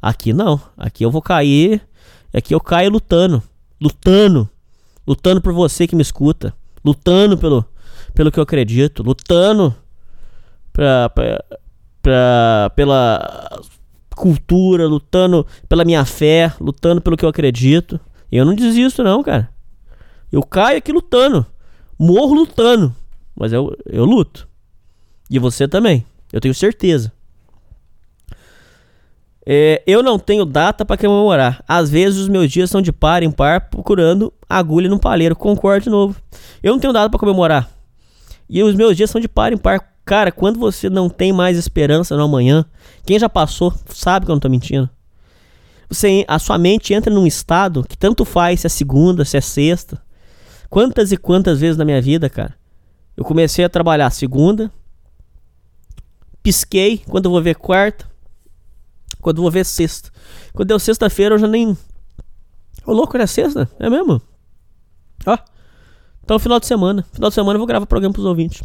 Aqui 0.00 0.32
não. 0.32 0.58
Aqui 0.74 1.04
eu 1.04 1.10
vou 1.10 1.20
cair. 1.20 1.82
Aqui 2.32 2.54
eu 2.54 2.60
caio 2.60 2.90
lutando. 2.90 3.42
Lutando. 3.78 4.48
Lutando 5.06 5.42
por 5.42 5.52
você 5.52 5.86
que 5.86 5.94
me 5.94 6.00
escuta. 6.00 6.54
Lutando 6.82 7.36
pelo, 7.36 7.62
pelo 8.14 8.32
que 8.32 8.38
eu 8.38 8.42
acredito. 8.42 9.02
Lutando 9.02 9.74
pra, 10.72 11.10
pra, 11.10 11.44
pra, 12.00 12.72
pela 12.74 13.60
cultura. 14.16 14.86
Lutando 14.86 15.46
pela 15.68 15.84
minha 15.84 16.06
fé. 16.06 16.54
Lutando 16.58 17.02
pelo 17.02 17.18
que 17.18 17.24
eu 17.26 17.28
acredito. 17.28 18.00
E 18.32 18.38
eu 18.38 18.46
não 18.46 18.54
desisto, 18.54 19.04
não, 19.04 19.22
cara. 19.22 19.54
Eu 20.32 20.42
caio 20.42 20.78
aqui 20.78 20.92
lutando. 20.92 21.46
Morro 21.98 22.34
lutando. 22.34 22.94
Mas 23.34 23.52
eu, 23.52 23.76
eu 23.86 24.04
luto. 24.04 24.48
E 25.30 25.38
você 25.38 25.66
também. 25.68 26.04
Eu 26.32 26.40
tenho 26.40 26.54
certeza. 26.54 27.12
É, 29.48 29.80
eu 29.86 30.02
não 30.02 30.18
tenho 30.18 30.44
data 30.44 30.84
para 30.84 30.96
comemorar. 30.96 31.62
Às 31.68 31.88
vezes 31.88 32.18
os 32.18 32.28
meus 32.28 32.50
dias 32.50 32.68
são 32.68 32.82
de 32.82 32.92
par 32.92 33.22
em 33.22 33.30
par, 33.30 33.68
procurando 33.70 34.32
agulha 34.48 34.88
no 34.88 34.98
palheiro. 34.98 35.36
Concordo 35.36 35.84
de 35.84 35.90
novo. 35.90 36.16
Eu 36.62 36.72
não 36.72 36.80
tenho 36.80 36.92
data 36.92 37.08
para 37.08 37.20
comemorar. 37.20 37.70
E 38.48 38.62
os 38.62 38.74
meus 38.74 38.96
dias 38.96 39.10
são 39.10 39.20
de 39.20 39.28
par 39.28 39.52
em 39.52 39.56
par. 39.56 39.94
Cara, 40.04 40.32
quando 40.32 40.58
você 40.58 40.90
não 40.90 41.08
tem 41.08 41.32
mais 41.32 41.56
esperança 41.56 42.16
no 42.16 42.24
amanhã, 42.24 42.64
quem 43.04 43.18
já 43.18 43.28
passou 43.28 43.72
sabe 43.88 44.26
que 44.26 44.30
eu 44.30 44.34
não 44.34 44.40
tô 44.40 44.48
mentindo. 44.48 44.88
Você, 45.88 46.24
a 46.26 46.38
sua 46.38 46.58
mente 46.58 46.92
entra 46.92 47.12
num 47.12 47.26
estado 47.26 47.84
que 47.88 47.96
tanto 47.96 48.24
faz 48.24 48.60
se 48.60 48.66
é 48.66 48.70
segunda, 48.70 49.24
se 49.24 49.36
é 49.36 49.40
sexta. 49.40 50.02
Quantas 50.68 51.12
e 51.12 51.16
quantas 51.16 51.60
vezes 51.60 51.76
na 51.76 51.84
minha 51.84 52.00
vida, 52.00 52.28
cara, 52.28 52.54
eu 53.16 53.24
comecei 53.24 53.64
a 53.64 53.68
trabalhar 53.68 54.10
segunda, 54.10 54.70
pisquei, 56.42 56.98
quando 57.08 57.26
eu 57.26 57.30
vou 57.30 57.42
ver 57.42 57.56
quarta, 57.56 58.06
quando 59.20 59.38
eu 59.38 59.42
vou 59.42 59.50
ver 59.50 59.64
sexta. 59.64 60.10
Quando 60.52 60.68
deu 60.68 60.78
sexta-feira 60.78 61.34
eu 61.34 61.38
já 61.38 61.46
nem. 61.46 61.76
Ô 62.84 62.92
louco, 62.92 63.16
era 63.16 63.26
sexta? 63.26 63.68
É 63.78 63.90
mesmo? 63.90 64.20
Ó. 65.26 65.38
Então 66.22 66.38
final 66.38 66.60
de 66.60 66.66
semana. 66.66 67.04
Final 67.12 67.30
de 67.30 67.34
semana 67.34 67.56
eu 67.56 67.58
vou 67.58 67.66
gravar 67.66 67.86
programa 67.86 68.12
pros 68.12 68.26
ouvintes. 68.26 68.62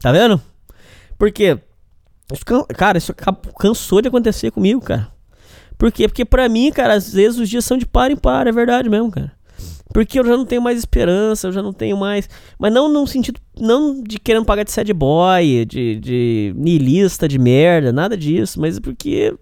Tá 0.00 0.12
vendo? 0.12 0.40
Porque. 1.16 1.58
Cara, 2.76 2.98
isso 2.98 3.14
cansou 3.58 4.02
de 4.02 4.08
acontecer 4.08 4.50
comigo, 4.50 4.80
cara. 4.80 5.12
Por 5.78 5.90
quê? 5.92 6.08
Porque 6.08 6.24
pra 6.24 6.48
mim, 6.48 6.70
cara, 6.72 6.94
às 6.94 7.12
vezes 7.12 7.38
os 7.38 7.48
dias 7.48 7.64
são 7.64 7.76
de 7.76 7.86
par 7.86 8.10
em 8.10 8.16
par, 8.16 8.46
é 8.46 8.52
verdade 8.52 8.88
mesmo, 8.88 9.10
cara. 9.10 9.32
Porque 9.92 10.18
eu 10.18 10.24
já 10.24 10.36
não 10.36 10.46
tenho 10.46 10.62
mais 10.62 10.78
esperança, 10.78 11.46
eu 11.46 11.52
já 11.52 11.62
não 11.62 11.72
tenho 11.72 11.96
mais. 11.96 12.28
Mas 12.58 12.72
não 12.72 12.88
no 12.88 13.06
sentido. 13.06 13.40
Não 13.58 14.02
de 14.02 14.18
querendo 14.18 14.44
pagar 14.44 14.64
de 14.64 14.72
sad 14.72 14.92
boy, 14.92 15.64
de, 15.66 16.00
de 16.00 16.54
niilista, 16.56 17.28
de 17.28 17.38
merda, 17.38 17.92
nada 17.92 18.16
disso. 18.16 18.60
Mas 18.60 18.78
porque. 18.78 19.34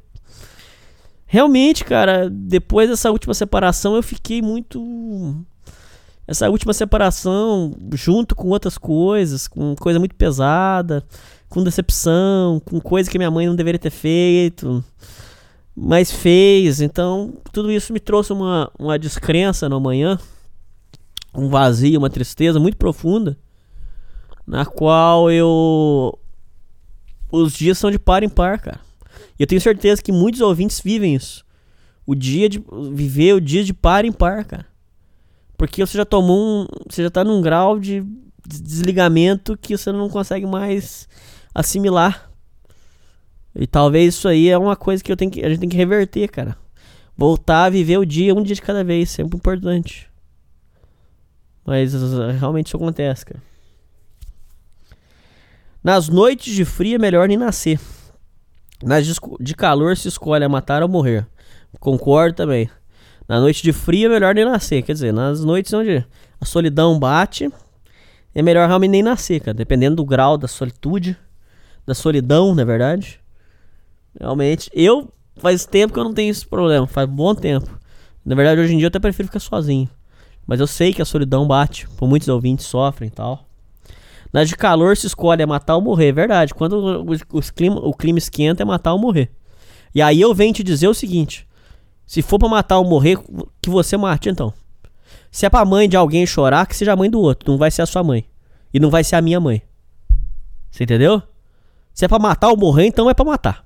Realmente, 1.26 1.82
cara, 1.84 2.28
depois 2.30 2.90
dessa 2.90 3.10
última 3.10 3.32
separação 3.32 3.96
eu 3.96 4.02
fiquei 4.02 4.42
muito. 4.42 5.44
Essa 6.26 6.50
última 6.50 6.72
separação, 6.72 7.74
junto 7.94 8.34
com 8.34 8.48
outras 8.48 8.76
coisas, 8.76 9.48
com 9.48 9.74
coisa 9.74 9.98
muito 9.98 10.14
pesada, 10.14 11.02
com 11.48 11.64
decepção, 11.64 12.60
com 12.60 12.80
coisa 12.80 13.10
que 13.10 13.18
minha 13.18 13.30
mãe 13.30 13.46
não 13.46 13.56
deveria 13.56 13.78
ter 13.78 13.90
feito 13.90 14.84
mas 15.74 16.12
fez. 16.12 16.80
Então, 16.80 17.34
tudo 17.50 17.72
isso 17.72 17.92
me 17.92 18.00
trouxe 18.00 18.32
uma, 18.32 18.70
uma 18.78 18.98
descrença 18.98 19.68
no 19.68 19.76
amanhã 19.76 20.18
um 21.34 21.48
vazio, 21.48 21.98
uma 21.98 22.10
tristeza 22.10 22.60
muito 22.60 22.76
profunda, 22.76 23.38
na 24.46 24.66
qual 24.66 25.30
eu 25.30 26.18
os 27.30 27.54
dias 27.54 27.78
são 27.78 27.90
de 27.90 27.98
par 27.98 28.22
em 28.22 28.28
par, 28.28 28.60
cara. 28.60 28.80
E 29.38 29.42
eu 29.42 29.46
tenho 29.46 29.60
certeza 29.60 30.02
que 30.02 30.12
muitos 30.12 30.42
ouvintes 30.42 30.80
vivem 30.80 31.14
isso. 31.14 31.44
O 32.06 32.14
dia 32.14 32.48
de 32.48 32.62
viver 32.92 33.32
o 33.32 33.40
dia 33.40 33.64
de 33.64 33.72
par 33.72 34.04
em 34.04 34.12
par, 34.12 34.44
cara. 34.44 34.66
Porque 35.56 35.84
você 35.84 35.96
já 35.96 36.04
tomou 36.04 36.38
um, 36.38 36.66
você 36.90 37.02
já 37.02 37.10
tá 37.10 37.24
num 37.24 37.40
grau 37.40 37.78
de 37.78 38.04
desligamento 38.46 39.56
que 39.56 39.76
você 39.76 39.90
não 39.90 40.10
consegue 40.10 40.44
mais 40.44 41.08
assimilar. 41.54 42.30
E 43.54 43.66
talvez 43.66 44.14
isso 44.14 44.28
aí 44.28 44.48
é 44.48 44.58
uma 44.58 44.76
coisa 44.76 45.02
que 45.02 45.10
eu 45.10 45.16
tenho 45.16 45.30
que 45.30 45.42
a 45.42 45.48
gente 45.48 45.60
tem 45.60 45.68
que 45.68 45.76
reverter, 45.76 46.28
cara. 46.28 46.56
Voltar 47.16 47.64
a 47.64 47.70
viver 47.70 47.98
o 47.98 48.04
dia 48.04 48.34
um 48.34 48.42
dia 48.42 48.54
de 48.54 48.62
cada 48.62 48.82
vez, 48.82 49.10
sempre 49.10 49.36
importante. 49.36 50.11
Mas 51.64 51.92
realmente 52.38 52.68
isso 52.68 52.76
acontece, 52.76 53.26
cara. 53.26 53.42
Nas 55.82 56.08
noites 56.08 56.54
de 56.54 56.64
frio 56.64 56.94
é 56.94 56.98
melhor 56.98 57.26
nem 57.26 57.36
nascer. 57.36 57.78
Nas 58.82 59.06
de 59.40 59.54
calor 59.54 59.96
se 59.96 60.08
escolhe 60.08 60.44
a 60.44 60.48
matar 60.48 60.82
ou 60.82 60.88
morrer. 60.88 61.26
Concordo 61.80 62.36
também. 62.36 62.68
Na 63.28 63.40
noite 63.40 63.62
de 63.62 63.72
frio 63.72 64.06
é 64.06 64.08
melhor 64.08 64.34
nem 64.34 64.44
nascer. 64.44 64.82
Quer 64.82 64.92
dizer, 64.92 65.12
nas 65.12 65.44
noites 65.44 65.72
onde 65.72 66.04
a 66.40 66.44
solidão 66.44 66.98
bate, 66.98 67.50
é 68.34 68.42
melhor 68.42 68.66
realmente 68.66 68.90
nem 68.90 69.02
nascer, 69.02 69.40
cara. 69.40 69.54
Dependendo 69.54 69.96
do 69.96 70.04
grau 70.04 70.36
da 70.36 70.48
solitude, 70.48 71.16
da 71.86 71.94
solidão, 71.94 72.54
na 72.54 72.62
é 72.62 72.64
verdade. 72.64 73.20
Realmente, 74.18 74.70
eu 74.74 75.12
faz 75.36 75.64
tempo 75.64 75.94
que 75.94 75.98
eu 75.98 76.04
não 76.04 76.14
tenho 76.14 76.30
esse 76.30 76.46
problema. 76.46 76.86
Faz 76.86 77.08
bom 77.08 77.34
tempo. 77.34 77.78
Na 78.24 78.34
verdade, 78.34 78.60
hoje 78.60 78.74
em 78.74 78.76
dia 78.76 78.86
eu 78.86 78.88
até 78.88 78.98
prefiro 78.98 79.28
ficar 79.28 79.40
sozinho. 79.40 79.88
Mas 80.52 80.60
eu 80.60 80.66
sei 80.66 80.92
que 80.92 81.00
a 81.00 81.04
solidão 81.06 81.46
bate, 81.46 81.88
por 81.96 82.06
muitos 82.06 82.28
ouvintes 82.28 82.66
sofrem 82.66 83.08
e 83.08 83.10
tal. 83.10 83.46
Nas 84.30 84.50
de 84.50 84.54
calor 84.54 84.94
se 84.94 85.06
escolhe 85.06 85.40
é 85.40 85.46
matar 85.46 85.76
ou 85.76 85.80
morrer, 85.80 86.08
é 86.08 86.12
verdade. 86.12 86.52
Quando 86.52 87.06
o, 87.32 87.40
clima, 87.54 87.76
o 87.76 87.94
clima 87.94 88.18
esquenta 88.18 88.62
é 88.62 88.66
matar 88.66 88.92
ou 88.92 88.98
morrer. 88.98 89.30
E 89.94 90.02
aí 90.02 90.20
eu 90.20 90.34
venho 90.34 90.52
te 90.52 90.62
dizer 90.62 90.88
o 90.88 90.92
seguinte: 90.92 91.48
se 92.06 92.20
for 92.20 92.38
para 92.38 92.50
matar 92.50 92.76
ou 92.76 92.84
morrer, 92.84 93.16
que 93.62 93.70
você 93.70 93.96
mate 93.96 94.28
então. 94.28 94.52
Se 95.30 95.46
é 95.46 95.48
pra 95.48 95.64
mãe 95.64 95.88
de 95.88 95.96
alguém 95.96 96.26
chorar, 96.26 96.66
que 96.66 96.76
seja 96.76 96.92
a 96.92 96.96
mãe 96.96 97.08
do 97.08 97.18
outro, 97.18 97.50
não 97.50 97.56
vai 97.56 97.70
ser 97.70 97.80
a 97.80 97.86
sua 97.86 98.04
mãe. 98.04 98.26
E 98.74 98.78
não 98.78 98.90
vai 98.90 99.02
ser 99.02 99.16
a 99.16 99.22
minha 99.22 99.40
mãe. 99.40 99.62
Você 100.70 100.84
entendeu? 100.84 101.22
Se 101.94 102.04
é 102.04 102.08
pra 102.08 102.18
matar 102.18 102.50
ou 102.50 102.58
morrer, 102.58 102.84
então 102.84 103.08
é 103.08 103.14
pra 103.14 103.24
matar. 103.24 103.64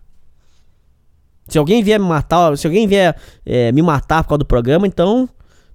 Se 1.48 1.58
alguém 1.58 1.82
vier 1.82 1.98
me 1.98 2.06
matar, 2.06 2.56
se 2.56 2.64
alguém 2.64 2.86
vier 2.86 3.20
é, 3.44 3.72
me 3.72 3.82
matar 3.82 4.22
por 4.22 4.28
causa 4.28 4.38
do 4.38 4.46
programa, 4.46 4.86
então 4.86 5.28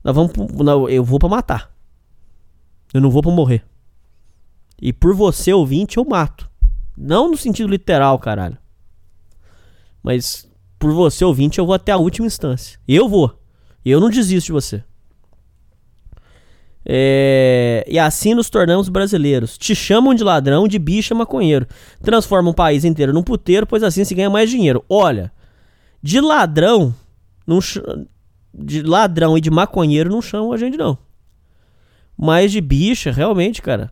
nós 0.04 0.16
vamos, 0.16 0.32
não, 0.64 0.90
eu 0.90 1.04
vou 1.04 1.20
para 1.20 1.30
matar. 1.30 1.72
Eu 2.94 3.02
não 3.02 3.10
vou 3.10 3.22
para 3.22 3.32
morrer. 3.32 3.64
E 4.82 4.92
por 4.92 5.14
você, 5.14 5.54
ouvinte, 5.54 5.98
eu 5.98 6.06
mato. 6.06 6.50
Não 6.98 7.30
no 7.30 7.38
sentido 7.38 7.70
literal, 7.70 8.18
caralho. 8.20 8.58
Mas 10.04 10.50
por 10.80 10.92
você, 10.92 11.24
ouvinte, 11.24 11.60
eu 11.60 11.66
vou 11.66 11.76
até 11.76 11.92
a 11.92 11.98
última 11.98 12.26
instância. 12.26 12.80
Eu 12.88 13.08
vou. 13.08 13.40
Eu 13.86 14.00
não 14.00 14.10
desisto 14.10 14.48
de 14.48 14.52
você. 14.52 14.84
É... 16.84 17.86
E 17.88 18.00
assim 18.00 18.34
nos 18.34 18.50
tornamos 18.50 18.90
brasileiros. 18.90 19.58
Te 19.58 19.76
chamam 19.76 20.16
de 20.16 20.24
ladrão, 20.24 20.68
de 20.68 20.80
bicha, 20.80 21.14
maconheiro. 21.14 21.68
Transformam 22.02 22.52
o 22.52 22.56
país 22.56 22.84
inteiro 22.84 23.14
num 23.14 23.24
puteiro, 23.24 23.68
pois 23.68 23.84
assim 23.84 24.04
se 24.04 24.16
ganha 24.16 24.30
mais 24.30 24.50
dinheiro. 24.50 24.84
Olha, 24.90 25.32
de 26.02 26.20
ladrão, 26.20 26.94
não, 27.46 27.60
de 28.54 28.82
ladrão 28.82 29.38
e 29.38 29.42
de 29.42 29.50
maconheiro 29.50 30.10
não 30.10 30.22
chamam 30.22 30.52
a 30.52 30.58
gente, 30.58 30.78
não. 30.78 30.98
Mas 32.18 32.52
de 32.52 32.62
bicha, 32.62 33.12
realmente, 33.12 33.62
cara. 33.62 33.92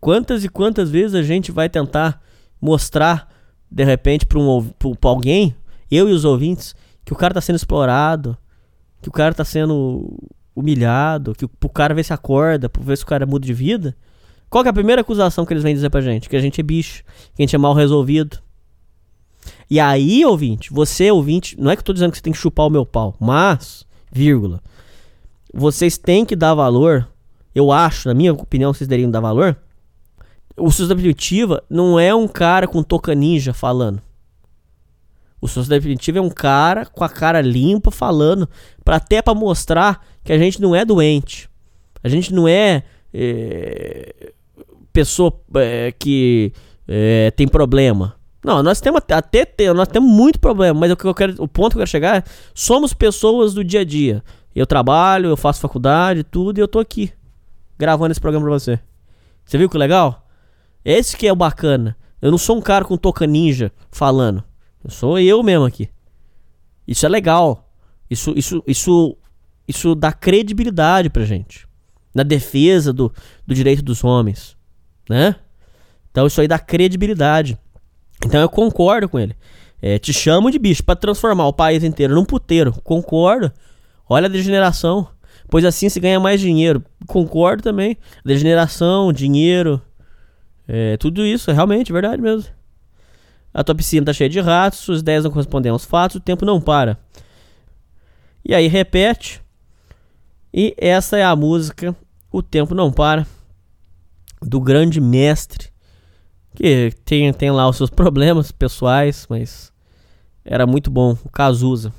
Quantas 0.00 0.44
e 0.44 0.48
quantas 0.48 0.90
vezes 0.90 1.14
a 1.14 1.22
gente 1.22 1.52
vai 1.52 1.68
tentar 1.68 2.20
mostrar, 2.60 3.28
de 3.70 3.84
repente, 3.84 4.26
pra, 4.26 4.38
um, 4.38 4.62
pra, 5.00 5.10
alguém, 5.10 5.54
eu 5.90 6.08
e 6.08 6.12
os 6.12 6.24
ouvintes, 6.24 6.74
que 7.04 7.12
o 7.12 7.16
cara 7.16 7.34
tá 7.34 7.40
sendo 7.40 7.56
explorado, 7.56 8.36
que 9.02 9.08
o 9.08 9.12
cara 9.12 9.34
tá 9.34 9.44
sendo 9.44 10.18
humilhado, 10.56 11.34
que 11.34 11.44
o 11.44 11.68
cara 11.68 11.94
ver 11.94 12.04
se 12.04 12.12
acorda, 12.12 12.68
pra 12.68 12.82
ver 12.82 12.96
se 12.96 13.04
o 13.04 13.06
cara 13.06 13.26
muda 13.26 13.44
de 13.44 13.52
vida. 13.52 13.96
Qual 14.48 14.62
que 14.62 14.68
é 14.68 14.70
a 14.70 14.74
primeira 14.74 15.02
acusação 15.02 15.44
que 15.44 15.52
eles 15.52 15.62
vêm 15.62 15.74
dizer 15.74 15.90
pra 15.90 16.00
gente? 16.00 16.28
Que 16.28 16.36
a 16.36 16.40
gente 16.40 16.60
é 16.60 16.64
bicho, 16.64 17.02
que 17.34 17.42
a 17.42 17.44
gente 17.44 17.54
é 17.54 17.58
mal 17.58 17.74
resolvido. 17.74 18.38
E 19.68 19.80
aí, 19.80 20.24
ouvinte, 20.24 20.72
você, 20.72 21.10
ouvinte, 21.10 21.60
não 21.60 21.70
é 21.70 21.76
que 21.76 21.80
eu 21.80 21.84
tô 21.84 21.92
dizendo 21.92 22.12
que 22.12 22.18
você 22.18 22.22
tem 22.22 22.32
que 22.32 22.38
chupar 22.38 22.66
o 22.66 22.70
meu 22.70 22.86
pau, 22.86 23.14
mas, 23.20 23.83
vírgula, 24.14 24.62
vocês 25.52 25.98
têm 25.98 26.24
que 26.24 26.36
dar 26.36 26.54
valor, 26.54 27.08
eu 27.54 27.72
acho, 27.72 28.08
na 28.08 28.14
minha 28.14 28.32
opinião, 28.32 28.72
vocês 28.72 28.88
deveriam 28.88 29.10
dar 29.10 29.20
valor. 29.20 29.56
O 30.56 30.70
Sociedade 30.70 31.00
Primitiva 31.00 31.62
não 31.68 31.98
é 31.98 32.14
um 32.14 32.28
cara 32.28 32.68
com 32.68 32.82
toca 32.82 33.14
ninja 33.14 33.52
falando. 33.52 34.00
O 35.40 35.48
Sociedade 35.48 35.82
Primitiva 35.82 36.18
é 36.18 36.22
um 36.22 36.30
cara 36.30 36.86
com 36.86 37.02
a 37.02 37.08
cara 37.08 37.40
limpa 37.40 37.90
falando, 37.90 38.48
para 38.84 38.96
até 38.96 39.20
para 39.20 39.34
mostrar 39.34 40.06
que 40.22 40.32
a 40.32 40.38
gente 40.38 40.62
não 40.62 40.74
é 40.74 40.84
doente. 40.84 41.50
A 42.02 42.08
gente 42.08 42.32
não 42.32 42.46
é, 42.46 42.84
é 43.12 44.32
pessoa 44.92 45.32
é, 45.56 45.92
que 45.92 46.52
é, 46.86 47.32
tem 47.32 47.48
problema. 47.48 48.14
Não, 48.44 48.62
nós 48.62 48.80
temos 48.80 49.00
até 49.08 49.46
nós 49.72 49.88
temos 49.88 50.10
muito 50.10 50.38
problema, 50.38 50.78
mas 50.80 50.92
o 50.92 50.96
que 50.96 51.04
eu 51.06 51.14
quero, 51.14 51.34
o 51.42 51.48
ponto 51.48 51.72
que 51.72 51.76
eu 51.76 51.80
quero 51.80 51.90
chegar 51.90 52.18
é, 52.18 52.24
somos 52.54 52.92
pessoas 52.92 53.54
do 53.54 53.64
dia 53.64 53.80
a 53.80 53.84
dia. 53.84 54.22
Eu 54.54 54.66
trabalho, 54.66 55.30
eu 55.30 55.36
faço 55.36 55.60
faculdade, 55.60 56.22
tudo, 56.22 56.58
e 56.58 56.60
eu 56.60 56.68
tô 56.68 56.78
aqui 56.78 57.12
gravando 57.78 58.12
esse 58.12 58.20
programa 58.20 58.46
pra 58.46 58.58
você. 58.58 58.78
Você 59.44 59.58
viu 59.58 59.68
que 59.68 59.78
legal? 59.78 60.26
Esse 60.84 61.16
que 61.16 61.26
é 61.26 61.32
o 61.32 61.36
bacana. 61.36 61.96
Eu 62.20 62.30
não 62.30 62.38
sou 62.38 62.56
um 62.56 62.60
cara 62.60 62.84
com 62.84 62.96
toca 62.96 63.26
ninja 63.26 63.72
falando. 63.90 64.44
Eu 64.82 64.90
sou 64.90 65.18
eu 65.18 65.42
mesmo 65.42 65.64
aqui. 65.64 65.88
Isso 66.86 67.04
é 67.04 67.08
legal. 67.08 67.72
Isso 68.10 68.32
isso 68.36 68.62
isso 68.66 69.16
isso 69.66 69.94
dá 69.94 70.12
credibilidade 70.12 71.08
pra 71.08 71.24
gente 71.24 71.66
na 72.14 72.22
defesa 72.22 72.92
do, 72.92 73.12
do 73.46 73.54
direito 73.54 73.82
dos 73.82 74.04
homens 74.04 74.56
né? 75.08 75.36
Então 76.10 76.26
isso 76.26 76.40
aí 76.40 76.48
dá 76.48 76.58
credibilidade. 76.58 77.58
Então 78.24 78.40
eu 78.40 78.48
concordo 78.48 79.08
com 79.08 79.18
ele. 79.18 79.36
É, 79.80 79.98
te 79.98 80.12
chamo 80.12 80.50
de 80.50 80.58
bicho 80.58 80.82
para 80.82 80.96
transformar 80.96 81.46
o 81.46 81.52
país 81.52 81.84
inteiro 81.84 82.14
num 82.14 82.24
puteiro. 82.24 82.72
Concordo. 82.82 83.52
Olha 84.08 84.26
a 84.26 84.30
degeneração. 84.30 85.08
Pois 85.48 85.64
assim 85.64 85.88
se 85.88 86.00
ganha 86.00 86.18
mais 86.18 86.40
dinheiro. 86.40 86.82
Concordo 87.06 87.62
também. 87.62 87.96
Degeneração, 88.24 89.12
dinheiro. 89.12 89.80
É, 90.66 90.96
tudo 90.96 91.24
isso 91.24 91.50
é 91.50 91.54
realmente 91.54 91.92
verdade 91.92 92.22
mesmo. 92.22 92.50
A 93.52 93.62
tua 93.62 93.74
piscina 93.74 94.06
tá 94.06 94.12
cheia 94.12 94.30
de 94.30 94.40
ratos, 94.40 94.80
suas 94.80 95.00
ideias 95.00 95.22
não 95.22 95.30
correspondem 95.30 95.70
aos 95.70 95.84
fatos, 95.84 96.16
o 96.16 96.20
tempo 96.20 96.44
não 96.44 96.60
para. 96.60 96.98
E 98.44 98.54
aí 98.54 98.66
repete. 98.66 99.40
E 100.52 100.74
essa 100.78 101.18
é 101.18 101.24
a 101.24 101.36
música 101.36 101.94
O 102.32 102.42
Tempo 102.42 102.74
Não 102.74 102.92
Para 102.92 103.26
do 104.40 104.60
grande 104.60 105.00
mestre, 105.00 105.68
que 106.54 106.92
tem, 107.04 107.32
tem 107.32 107.50
lá 107.50 107.68
os 107.68 107.76
seus 107.76 107.90
problemas 107.90 108.52
pessoais, 108.52 109.26
mas 109.28 109.72
era 110.44 110.66
muito 110.66 110.90
bom, 110.90 111.16
o 111.24 111.28
Cazuza. 111.28 111.92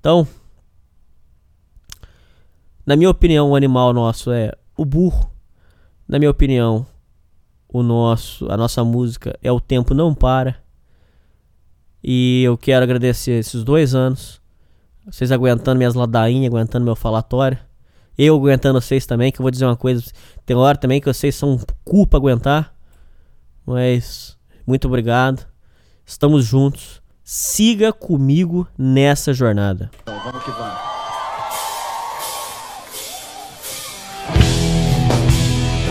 Então, 0.00 0.26
na 2.84 2.96
minha 2.96 3.10
opinião, 3.10 3.50
o 3.50 3.56
animal 3.56 3.92
nosso 3.92 4.32
é 4.32 4.52
o 4.76 4.84
burro. 4.84 5.30
Na 6.08 6.18
minha 6.18 6.30
opinião, 6.30 6.84
o 7.68 7.82
nosso, 7.82 8.50
a 8.50 8.56
nossa 8.56 8.82
música 8.84 9.38
é 9.42 9.50
o 9.52 9.60
tempo 9.60 9.94
não 9.94 10.14
para. 10.14 10.56
E 12.02 12.42
eu 12.42 12.58
quero 12.58 12.82
agradecer 12.82 13.38
esses 13.38 13.62
dois 13.62 13.94
anos, 13.94 14.40
vocês 15.06 15.30
aguentando 15.30 15.78
minhas 15.78 15.94
ladainhas, 15.94 16.52
aguentando 16.52 16.84
meu 16.84 16.96
falatório. 16.96 17.58
Eu 18.18 18.36
aguentando 18.36 18.80
vocês 18.80 19.06
também, 19.06 19.32
que 19.32 19.40
eu 19.40 19.42
vou 19.42 19.50
dizer 19.50 19.64
uma 19.64 19.76
coisa. 19.76 20.04
Tem 20.44 20.56
hora 20.56 20.76
também 20.76 21.00
que 21.00 21.06
vocês 21.06 21.34
são 21.34 21.58
cu 21.84 22.06
pra 22.06 22.18
aguentar. 22.18 22.71
Mas, 23.66 24.36
muito 24.66 24.86
obrigado. 24.88 25.46
Estamos 26.04 26.44
juntos. 26.44 27.00
Siga 27.24 27.92
comigo 27.92 28.66
nessa 28.76 29.32
jornada. 29.32 29.90
Então, 30.02 30.18
vamos 30.24 30.42
que 30.44 30.50
vamos. 30.50 30.92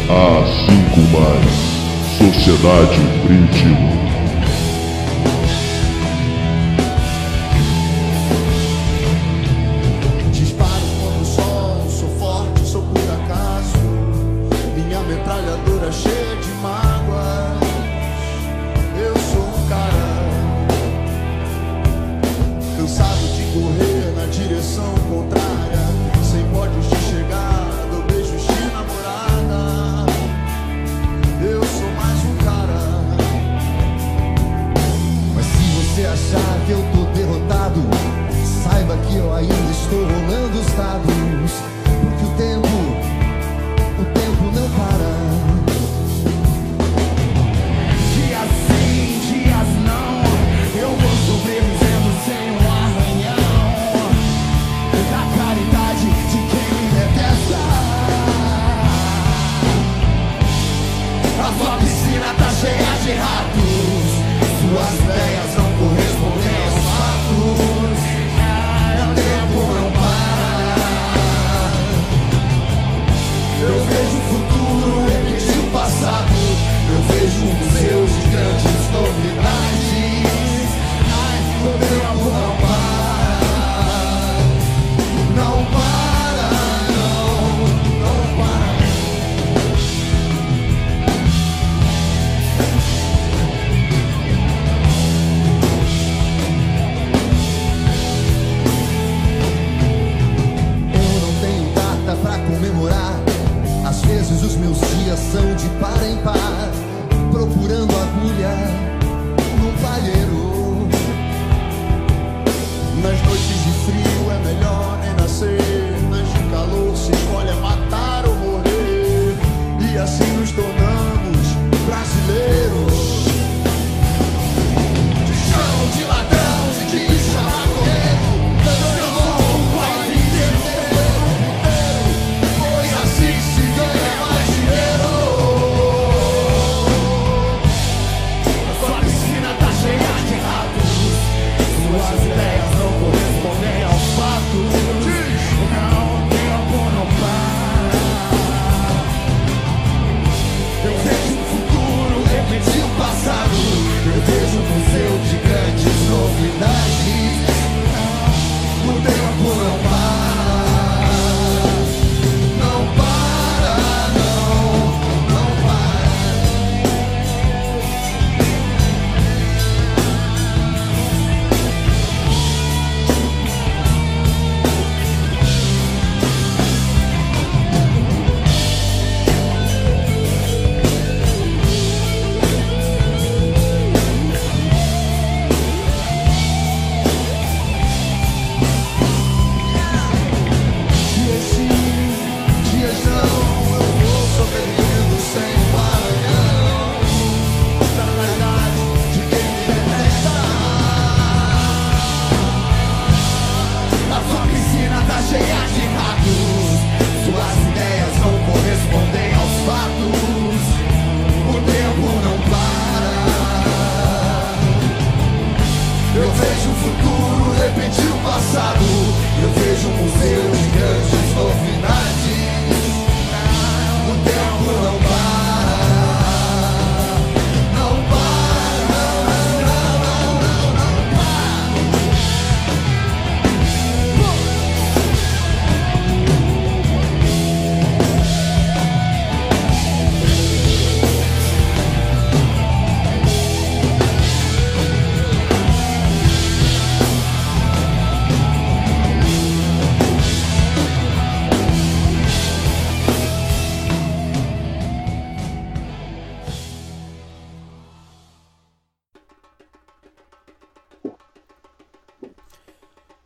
A 0.10 0.44
cinco 0.66 1.00
mais. 1.18 1.72
Sociedade 2.18 3.00
Primitiva. 3.26 4.21
estou 39.92 40.06
rolando 40.06 40.58
os 40.58 40.74
dados. 40.74 41.21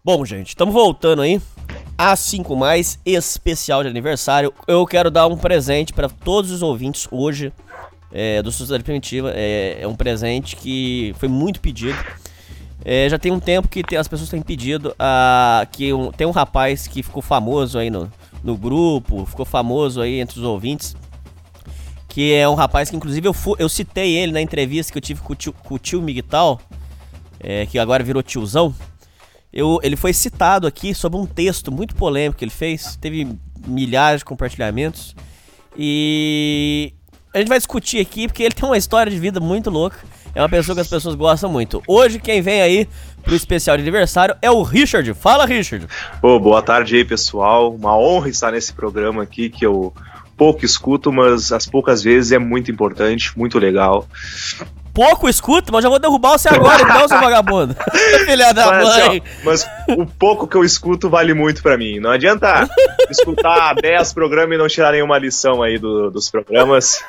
Bom, 0.06 0.24
gente, 0.24 0.50
estamos 0.50 0.72
voltando 0.72 1.24
aí. 1.24 1.42
A 1.98 2.16
5 2.16 2.56
mais 2.56 3.00
especial 3.04 3.82
de 3.82 3.90
aniversário. 3.90 4.54
Eu 4.68 4.86
quero 4.86 5.10
dar 5.10 5.26
um 5.26 5.36
presente 5.36 5.94
para 5.94 6.08
todos 6.08 6.52
os 6.52 6.62
ouvintes 6.62 7.08
hoje 7.10 7.52
é, 8.12 8.40
do 8.44 8.52
Sociedade 8.52 8.84
Primitiva. 8.84 9.32
É, 9.34 9.80
é, 9.82 9.88
um 9.88 9.96
presente 9.96 10.58
que 10.58 11.16
foi 11.18 11.28
muito 11.28 11.60
pedido. 11.60 11.98
É, 12.84 13.10
já 13.10 13.18
tem 13.18 13.32
um 13.32 13.40
tempo 13.40 13.68
que 13.68 13.96
as 13.96 14.08
pessoas 14.08 14.30
têm 14.30 14.44
pedido 14.44 14.94
a, 15.00 15.66
que 15.72 15.92
um, 15.92 16.12
tem 16.12 16.28
um 16.28 16.32
rapaz 16.32 16.86
que 16.86 17.02
ficou 17.02 17.24
famoso 17.24 17.80
aí 17.80 17.90
no, 17.90 18.08
no 18.44 18.56
grupo, 18.56 19.26
ficou 19.26 19.44
famoso 19.44 20.02
aí 20.02 20.20
entre 20.20 20.38
os 20.38 20.46
ouvintes. 20.46 20.96
Que 22.08 22.32
é 22.32 22.48
um 22.48 22.54
rapaz 22.54 22.92
que, 22.92 22.96
inclusive, 22.96 23.28
eu, 23.28 23.34
fu, 23.34 23.56
eu 23.58 23.68
citei 23.68 24.16
ele 24.16 24.32
na 24.32 24.40
entrevista 24.40 24.92
que 24.92 25.00
eu 25.00 25.02
tive 25.02 25.22
com 25.22 25.34
o 25.34 25.36
tio, 25.36 25.52
com 25.52 25.74
o 25.74 25.80
tio 25.80 26.00
Miguel, 26.00 26.60
é, 27.40 27.66
que 27.66 27.80
agora 27.80 28.04
virou 28.04 28.22
tiozão. 28.22 28.72
Eu, 29.56 29.80
ele 29.82 29.96
foi 29.96 30.12
citado 30.12 30.68
aqui 30.68 30.94
sobre 30.94 31.18
um 31.18 31.26
texto 31.26 31.72
muito 31.72 31.96
polêmico 31.96 32.38
que 32.38 32.44
ele 32.44 32.52
fez, 32.52 32.98
teve 32.98 33.26
milhares 33.66 34.20
de 34.20 34.26
compartilhamentos. 34.26 35.16
E 35.78 36.94
a 37.34 37.38
gente 37.38 37.48
vai 37.48 37.58
discutir 37.58 38.02
aqui 38.02 38.28
porque 38.28 38.44
ele 38.44 38.54
tem 38.54 38.68
uma 38.68 38.78
história 38.78 39.10
de 39.10 39.18
vida 39.18 39.40
muito 39.40 39.70
louca. 39.70 39.98
É 40.36 40.42
uma 40.42 40.50
pessoa 40.50 40.76
que 40.76 40.82
as 40.82 40.90
pessoas 40.90 41.16
gostam 41.16 41.50
muito. 41.50 41.82
Hoje, 41.88 42.20
quem 42.20 42.42
vem 42.42 42.62
aí 42.62 42.86
pro 43.24 43.34
especial 43.34 43.78
de 43.78 43.84
aniversário 43.84 44.36
é 44.42 44.52
o 44.52 44.62
Richard. 44.62 45.14
Fala, 45.14 45.46
Richard. 45.46 45.88
Pô, 46.20 46.38
boa 46.38 46.62
tarde 46.62 46.98
aí, 46.98 47.06
pessoal. 47.06 47.74
Uma 47.74 47.98
honra 47.98 48.28
estar 48.28 48.52
nesse 48.52 48.74
programa 48.74 49.24
aqui 49.24 49.50
que 49.50 49.66
eu 49.66 49.94
pouco 50.36 50.66
escuto, 50.66 51.14
mas 51.14 51.54
as 51.54 51.66
poucas 51.66 52.04
vezes 52.04 52.34
é 52.34 52.40
muito 52.40 52.70
importante, 52.70 53.32
muito 53.38 53.58
legal 53.58 54.06
pouco 54.96 55.28
escuto, 55.28 55.74
mas 55.74 55.84
já 55.84 55.90
vou 55.90 56.00
derrubar 56.00 56.40
você 56.40 56.48
agora, 56.48 56.82
então, 56.82 57.08
seu 57.08 57.20
vagabundo. 57.20 57.76
Filha 58.26 58.54
da 58.54 58.68
mas, 58.68 58.88
mãe. 58.88 59.02
Assim, 59.02 59.20
ó, 59.20 59.44
mas 59.44 59.68
o 59.90 60.06
pouco 60.06 60.48
que 60.48 60.56
eu 60.56 60.64
escuto 60.64 61.10
vale 61.10 61.34
muito 61.34 61.62
para 61.62 61.78
mim. 61.78 62.00
Não 62.00 62.10
adianta 62.10 62.68
escutar 63.10 63.76
10 63.82 64.14
programas 64.14 64.56
e 64.56 64.58
não 64.58 64.68
tirar 64.70 64.94
nenhuma 64.94 65.20
lição 65.20 65.62
aí 65.62 65.78
do, 65.78 66.10
dos 66.10 66.30
programas. 66.32 67.04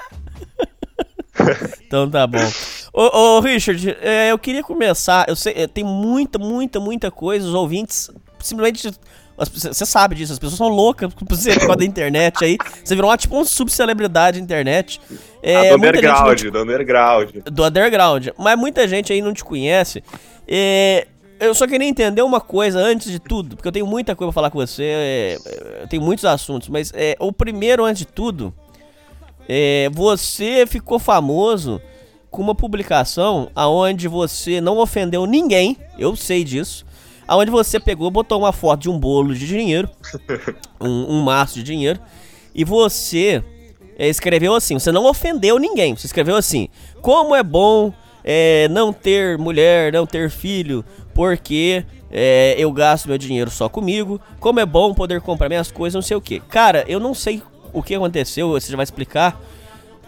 então 1.86 2.10
tá 2.10 2.26
bom. 2.26 2.50
Ô, 2.92 3.36
ô 3.36 3.40
Richard, 3.40 3.96
é, 4.02 4.32
eu 4.32 4.38
queria 4.38 4.64
começar. 4.64 5.28
Eu 5.28 5.36
sei, 5.36 5.54
é, 5.56 5.66
tem 5.68 5.84
muita, 5.84 6.38
muita, 6.38 6.80
muita 6.80 7.10
coisa. 7.10 7.46
Os 7.46 7.54
ouvintes 7.54 8.10
simplesmente 8.40 8.92
você 9.36 9.84
sabe 9.84 10.14
disso, 10.14 10.32
as 10.32 10.38
pessoas 10.38 10.56
são 10.56 10.68
loucas 10.68 11.12
por 11.12 11.26
por 11.26 11.76
da 11.76 11.84
internet 11.84 12.42
aí. 12.42 12.56
Você 12.82 12.94
virou 12.94 13.10
uma, 13.10 13.18
tipo 13.18 13.34
uma 13.36 13.44
subcelebridade 13.44 14.38
da 14.38 14.44
internet. 14.44 14.98
É, 15.48 15.70
do 15.70 15.76
underground, 15.76 16.38
te... 16.38 16.50
do 16.50 16.62
underground. 16.62 17.30
Do 17.44 17.64
underground. 17.64 18.28
Mas 18.36 18.58
muita 18.58 18.88
gente 18.88 19.12
aí 19.12 19.22
não 19.22 19.32
te 19.32 19.44
conhece. 19.44 20.02
É, 20.48 21.06
eu 21.38 21.54
só 21.54 21.66
queria 21.66 21.86
entender 21.86 22.22
uma 22.22 22.40
coisa 22.40 22.80
antes 22.80 23.12
de 23.12 23.20
tudo, 23.20 23.54
porque 23.54 23.68
eu 23.68 23.72
tenho 23.72 23.86
muita 23.86 24.16
coisa 24.16 24.32
pra 24.32 24.34
falar 24.34 24.50
com 24.50 24.58
você. 24.58 24.82
É, 24.84 25.38
eu 25.82 25.88
tenho 25.88 26.02
muitos 26.02 26.24
assuntos, 26.24 26.68
mas 26.68 26.92
é, 26.94 27.16
o 27.20 27.32
primeiro, 27.32 27.84
antes 27.84 28.00
de 28.00 28.06
tudo, 28.06 28.52
é, 29.48 29.88
você 29.92 30.66
ficou 30.66 30.98
famoso 30.98 31.80
com 32.28 32.42
uma 32.42 32.54
publicação 32.54 33.48
aonde 33.54 34.08
você 34.08 34.60
não 34.60 34.78
ofendeu 34.78 35.26
ninguém, 35.26 35.76
eu 35.96 36.16
sei 36.16 36.42
disso 36.42 36.84
aonde 37.28 37.50
você 37.50 37.80
pegou, 37.80 38.10
botou 38.10 38.38
uma 38.38 38.52
foto 38.52 38.82
de 38.82 38.88
um 38.88 38.98
bolo 38.98 39.34
de 39.34 39.46
dinheiro, 39.46 39.90
um, 40.80 41.16
um 41.16 41.22
maço 41.22 41.54
de 41.54 41.62
dinheiro, 41.62 42.00
e 42.54 42.64
você 42.64 43.42
escreveu 43.98 44.54
assim, 44.54 44.78
você 44.78 44.92
não 44.92 45.06
ofendeu 45.06 45.58
ninguém, 45.58 45.96
você 45.96 46.06
escreveu 46.06 46.36
assim, 46.36 46.68
como 47.00 47.34
é 47.34 47.42
bom 47.42 47.92
é, 48.22 48.68
não 48.68 48.92
ter 48.92 49.38
mulher, 49.38 49.92
não 49.92 50.04
ter 50.04 50.28
filho, 50.30 50.84
porque 51.14 51.84
é, 52.10 52.54
eu 52.58 52.70
gasto 52.72 53.08
meu 53.08 53.16
dinheiro 53.16 53.50
só 53.50 53.68
comigo, 53.68 54.20
como 54.40 54.60
é 54.60 54.66
bom 54.66 54.92
poder 54.92 55.20
comprar 55.20 55.48
minhas 55.48 55.70
coisas, 55.70 55.94
não 55.94 56.02
sei 56.02 56.16
o 56.16 56.20
que. 56.20 56.40
Cara, 56.40 56.84
eu 56.88 56.98
não 56.98 57.14
sei 57.14 57.42
o 57.72 57.82
que 57.82 57.94
aconteceu, 57.94 58.50
você 58.50 58.70
já 58.70 58.76
vai 58.76 58.84
explicar, 58.84 59.40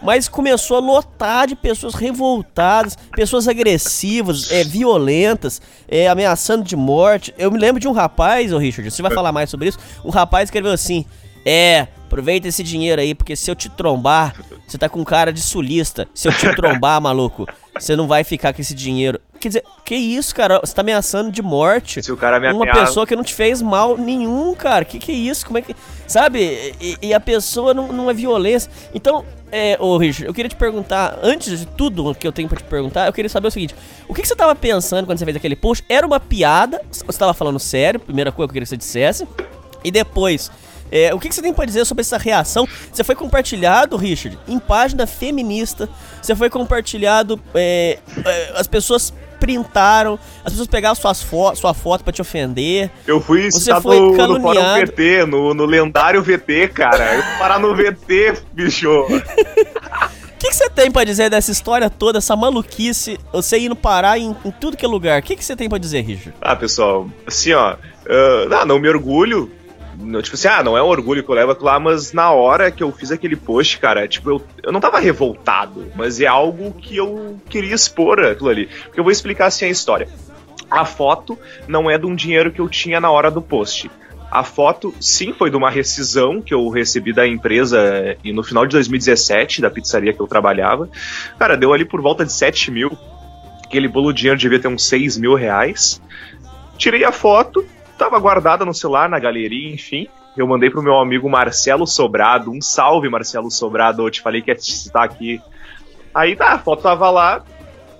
mas 0.01 0.27
começou 0.27 0.77
a 0.77 0.79
lotar 0.79 1.47
de 1.47 1.55
pessoas 1.55 1.93
revoltadas, 1.93 2.97
pessoas 3.11 3.47
agressivas, 3.47 4.51
é, 4.51 4.63
violentas, 4.63 5.61
é, 5.87 6.07
ameaçando 6.07 6.63
de 6.63 6.75
morte. 6.75 7.33
Eu 7.37 7.51
me 7.51 7.59
lembro 7.59 7.79
de 7.79 7.87
um 7.87 7.91
rapaz, 7.91 8.53
ô 8.53 8.57
Richard, 8.57 8.89
você 8.89 9.01
vai 9.01 9.11
falar 9.11 9.31
mais 9.31 9.49
sobre 9.49 9.69
isso. 9.69 9.79
Um 10.03 10.09
rapaz 10.09 10.47
escreveu 10.47 10.71
assim: 10.71 11.05
É, 11.45 11.87
aproveita 12.09 12.47
esse 12.47 12.63
dinheiro 12.63 12.99
aí, 12.99 13.13
porque 13.13 13.35
se 13.35 13.49
eu 13.49 13.55
te 13.55 13.69
trombar, 13.69 14.35
você 14.67 14.77
tá 14.77 14.89
com 14.89 15.03
cara 15.05 15.31
de 15.31 15.41
sulista. 15.41 16.07
Se 16.13 16.27
eu 16.27 16.33
te 16.33 16.53
trombar, 16.57 16.99
maluco, 16.99 17.47
você 17.77 17.95
não 17.95 18.07
vai 18.07 18.23
ficar 18.23 18.51
com 18.53 18.61
esse 18.61 18.73
dinheiro. 18.73 19.21
Quer 19.39 19.47
dizer, 19.47 19.63
que 19.85 19.95
isso, 19.95 20.35
cara? 20.35 20.59
Você 20.59 20.75
tá 20.75 20.81
ameaçando 20.81 21.31
de 21.31 21.41
morte 21.41 22.03
Se 22.03 22.11
o 22.11 22.17
cara 22.17 22.39
me 22.39 22.51
uma 22.51 22.69
pessoa 22.69 23.07
que 23.07 23.15
não 23.15 23.23
te 23.23 23.33
fez 23.33 23.61
mal 23.61 23.97
nenhum, 23.97 24.53
cara. 24.53 24.83
Que 24.83 24.99
que 24.99 25.11
é 25.11 25.15
isso? 25.15 25.45
Como 25.45 25.57
é 25.57 25.61
que. 25.61 25.73
Sabe? 26.05 26.75
E, 26.81 26.97
e 27.01 27.13
a 27.13 27.19
pessoa 27.19 27.73
não, 27.73 27.93
não 27.93 28.09
é 28.09 28.13
violência. 28.13 28.69
Então, 28.93 29.23
é, 29.51 29.77
ô 29.79 29.97
Richard, 29.97 30.27
eu 30.27 30.33
queria 30.33 30.49
te 30.49 30.55
perguntar, 30.55 31.17
antes 31.23 31.59
de 31.59 31.65
tudo 31.65 32.13
que 32.13 32.27
eu 32.27 32.31
tenho 32.31 32.49
pra 32.49 32.57
te 32.57 32.65
perguntar, 32.65 33.07
eu 33.07 33.13
queria 33.13 33.29
saber 33.29 33.47
o 33.47 33.51
seguinte: 33.51 33.73
o 34.07 34.13
que, 34.13 34.21
que 34.21 34.27
você 34.27 34.35
tava 34.35 34.53
pensando 34.55 35.05
quando 35.05 35.17
você 35.17 35.25
fez 35.25 35.37
aquele 35.37 35.55
post? 35.55 35.85
Era 35.87 36.05
uma 36.05 36.19
piada? 36.19 36.81
Você 36.91 37.17
tava 37.17 37.33
falando 37.33 37.59
sério? 37.59 37.99
Primeira 37.99 38.31
coisa 38.31 38.47
que 38.47 38.51
eu 38.51 38.53
queria 38.53 38.65
que 38.65 38.69
você 38.69 38.77
dissesse. 38.77 39.27
E 39.83 39.91
depois, 39.91 40.51
é, 40.91 41.13
o 41.13 41.19
que, 41.19 41.29
que, 41.29 41.35
você 41.35 41.41
tem 41.41 41.53
para 41.53 41.65
dizer 41.65 41.85
sobre 41.85 42.01
essa 42.01 42.17
reação? 42.17 42.67
Você 42.91 43.03
foi 43.03 43.15
compartilhado, 43.15 43.95
Richard, 43.97 44.37
em 44.47 44.59
página 44.59 45.05
feminista. 45.05 45.89
Você 46.21 46.35
foi 46.35 46.49
compartilhado. 46.49 47.39
É, 47.53 47.99
é, 48.25 48.51
as 48.55 48.67
pessoas 48.67 49.13
printaram, 49.39 50.19
as 50.43 50.51
pessoas 50.51 50.67
pegaram 50.67 50.95
suas 50.95 51.23
fo 51.23 51.55
sua 51.55 51.73
foto 51.73 52.03
para 52.03 52.11
te 52.11 52.21
ofender. 52.21 52.91
Eu 53.07 53.21
fui 53.21 53.49
você 53.49 53.79
foi 53.81 53.99
no, 53.99 54.15
caluniado. 54.15 54.37
no 54.37 54.41
Fórum 54.41 54.85
VT, 54.85 55.25
no, 55.25 55.53
no 55.53 55.65
lendário 55.65 56.21
VT, 56.21 56.67
cara. 56.69 57.15
Eu 57.15 57.23
fui 57.23 57.37
parar 57.37 57.59
no 57.59 57.75
VT, 57.75 58.41
bicho. 58.53 58.89
O 60.39 60.41
que, 60.41 60.53
você 60.53 60.69
tem 60.69 60.89
para 60.89 61.03
dizer 61.03 61.29
dessa 61.29 61.51
história 61.51 61.89
toda, 61.89 62.19
essa 62.19 62.33
maluquice, 62.33 63.19
você 63.29 63.59
indo 63.59 63.75
parar 63.75 64.17
em, 64.17 64.33
em 64.45 64.51
tudo 64.51 64.77
que 64.77 64.85
é 64.85 64.87
lugar? 64.87 65.19
O 65.19 65.21
que, 65.21 65.35
que 65.35 65.43
você 65.43 65.53
tem 65.53 65.67
para 65.67 65.77
dizer, 65.77 65.99
Richard? 65.99 66.33
Ah, 66.39 66.55
pessoal, 66.55 67.09
assim, 67.27 67.51
ó. 67.51 67.73
Uh, 67.73 68.47
não, 68.47 68.65
não 68.65 68.79
me 68.79 68.87
orgulho 68.87 69.51
Tipo 70.21 70.35
assim, 70.35 70.47
ah, 70.47 70.63
não 70.63 70.77
é 70.77 70.81
um 70.81 70.87
orgulho 70.87 71.23
que 71.23 71.29
eu 71.29 71.35
levo 71.35 71.55
lá, 71.61 71.77
mas 71.77 72.13
na 72.13 72.31
hora 72.31 72.71
que 72.71 72.81
eu 72.81 72.91
fiz 72.91 73.11
aquele 73.11 73.35
post, 73.35 73.77
cara, 73.79 74.07
tipo, 74.07 74.29
eu, 74.29 74.41
eu 74.63 74.71
não 74.71 74.79
tava 74.79 74.97
revoltado, 74.97 75.91
mas 75.95 76.21
é 76.21 76.25
algo 76.25 76.71
que 76.71 76.95
eu 76.95 77.37
queria 77.49 77.75
expor 77.75 78.19
aquilo 78.19 78.49
ali. 78.49 78.67
Porque 78.85 78.99
eu 78.99 79.03
vou 79.03 79.11
explicar 79.11 79.47
assim 79.47 79.65
a 79.65 79.69
história. 79.69 80.07
A 80.71 80.85
foto 80.85 81.37
não 81.67 81.89
é 81.89 81.97
de 81.97 82.05
um 82.05 82.15
dinheiro 82.15 82.51
que 82.51 82.61
eu 82.61 82.69
tinha 82.69 83.01
na 83.01 83.11
hora 83.11 83.29
do 83.29 83.41
post. 83.41 83.91
A 84.31 84.43
foto, 84.43 84.93
sim, 85.01 85.33
foi 85.33 85.49
de 85.49 85.57
uma 85.57 85.71
rescisão 85.71 86.39
que 86.41 86.53
eu 86.53 86.69
recebi 86.69 87.11
da 87.11 87.27
empresa 87.27 88.15
e 88.23 88.31
no 88.31 88.43
final 88.43 88.65
de 88.65 88.73
2017, 88.73 89.59
da 89.61 89.71
pizzaria 89.71 90.13
que 90.13 90.19
eu 90.19 90.27
trabalhava. 90.27 90.87
Cara, 91.37 91.57
deu 91.57 91.73
ali 91.73 91.83
por 91.83 91.99
volta 91.99 92.23
de 92.23 92.31
7 92.31 92.69
mil. 92.69 92.95
Aquele 93.65 93.87
bolo 93.87 94.13
de 94.13 94.19
dinheiro 94.19 94.39
devia 94.39 94.59
ter 94.59 94.67
uns 94.67 94.87
6 94.87 95.17
mil 95.17 95.33
reais. 95.33 95.99
Tirei 96.77 97.03
a 97.03 97.11
foto, 97.11 97.65
Tava 97.99 98.17
guardada 98.17 98.63
no 98.63 98.73
celular, 98.73 99.09
na 99.09 99.19
galeria, 99.19 99.73
enfim. 99.73 100.07
Eu 100.37 100.47
mandei 100.47 100.69
pro 100.69 100.81
meu 100.81 100.95
amigo 100.95 101.29
Marcelo 101.29 101.85
Sobrado. 101.85 102.49
Um 102.49 102.61
salve, 102.61 103.09
Marcelo 103.09 103.51
Sobrado. 103.51 104.07
Eu 104.07 104.09
te 104.09 104.21
falei 104.21 104.41
que 104.41 104.49
ia 104.49 104.55
te 104.55 104.71
citar 104.71 105.03
aqui. 105.03 105.41
Aí 106.15 106.33
tá, 106.33 106.53
a 106.53 106.59
foto 106.59 106.81
tava 106.81 107.11
lá. 107.11 107.43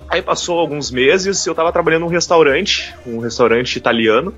Aí 0.07 0.21
passou 0.21 0.57
alguns 0.57 0.89
meses, 0.89 1.45
eu 1.45 1.53
tava 1.53 1.71
trabalhando 1.71 2.03
num 2.03 2.07
restaurante, 2.07 2.95
um 3.05 3.19
restaurante 3.19 3.75
italiano, 3.75 4.33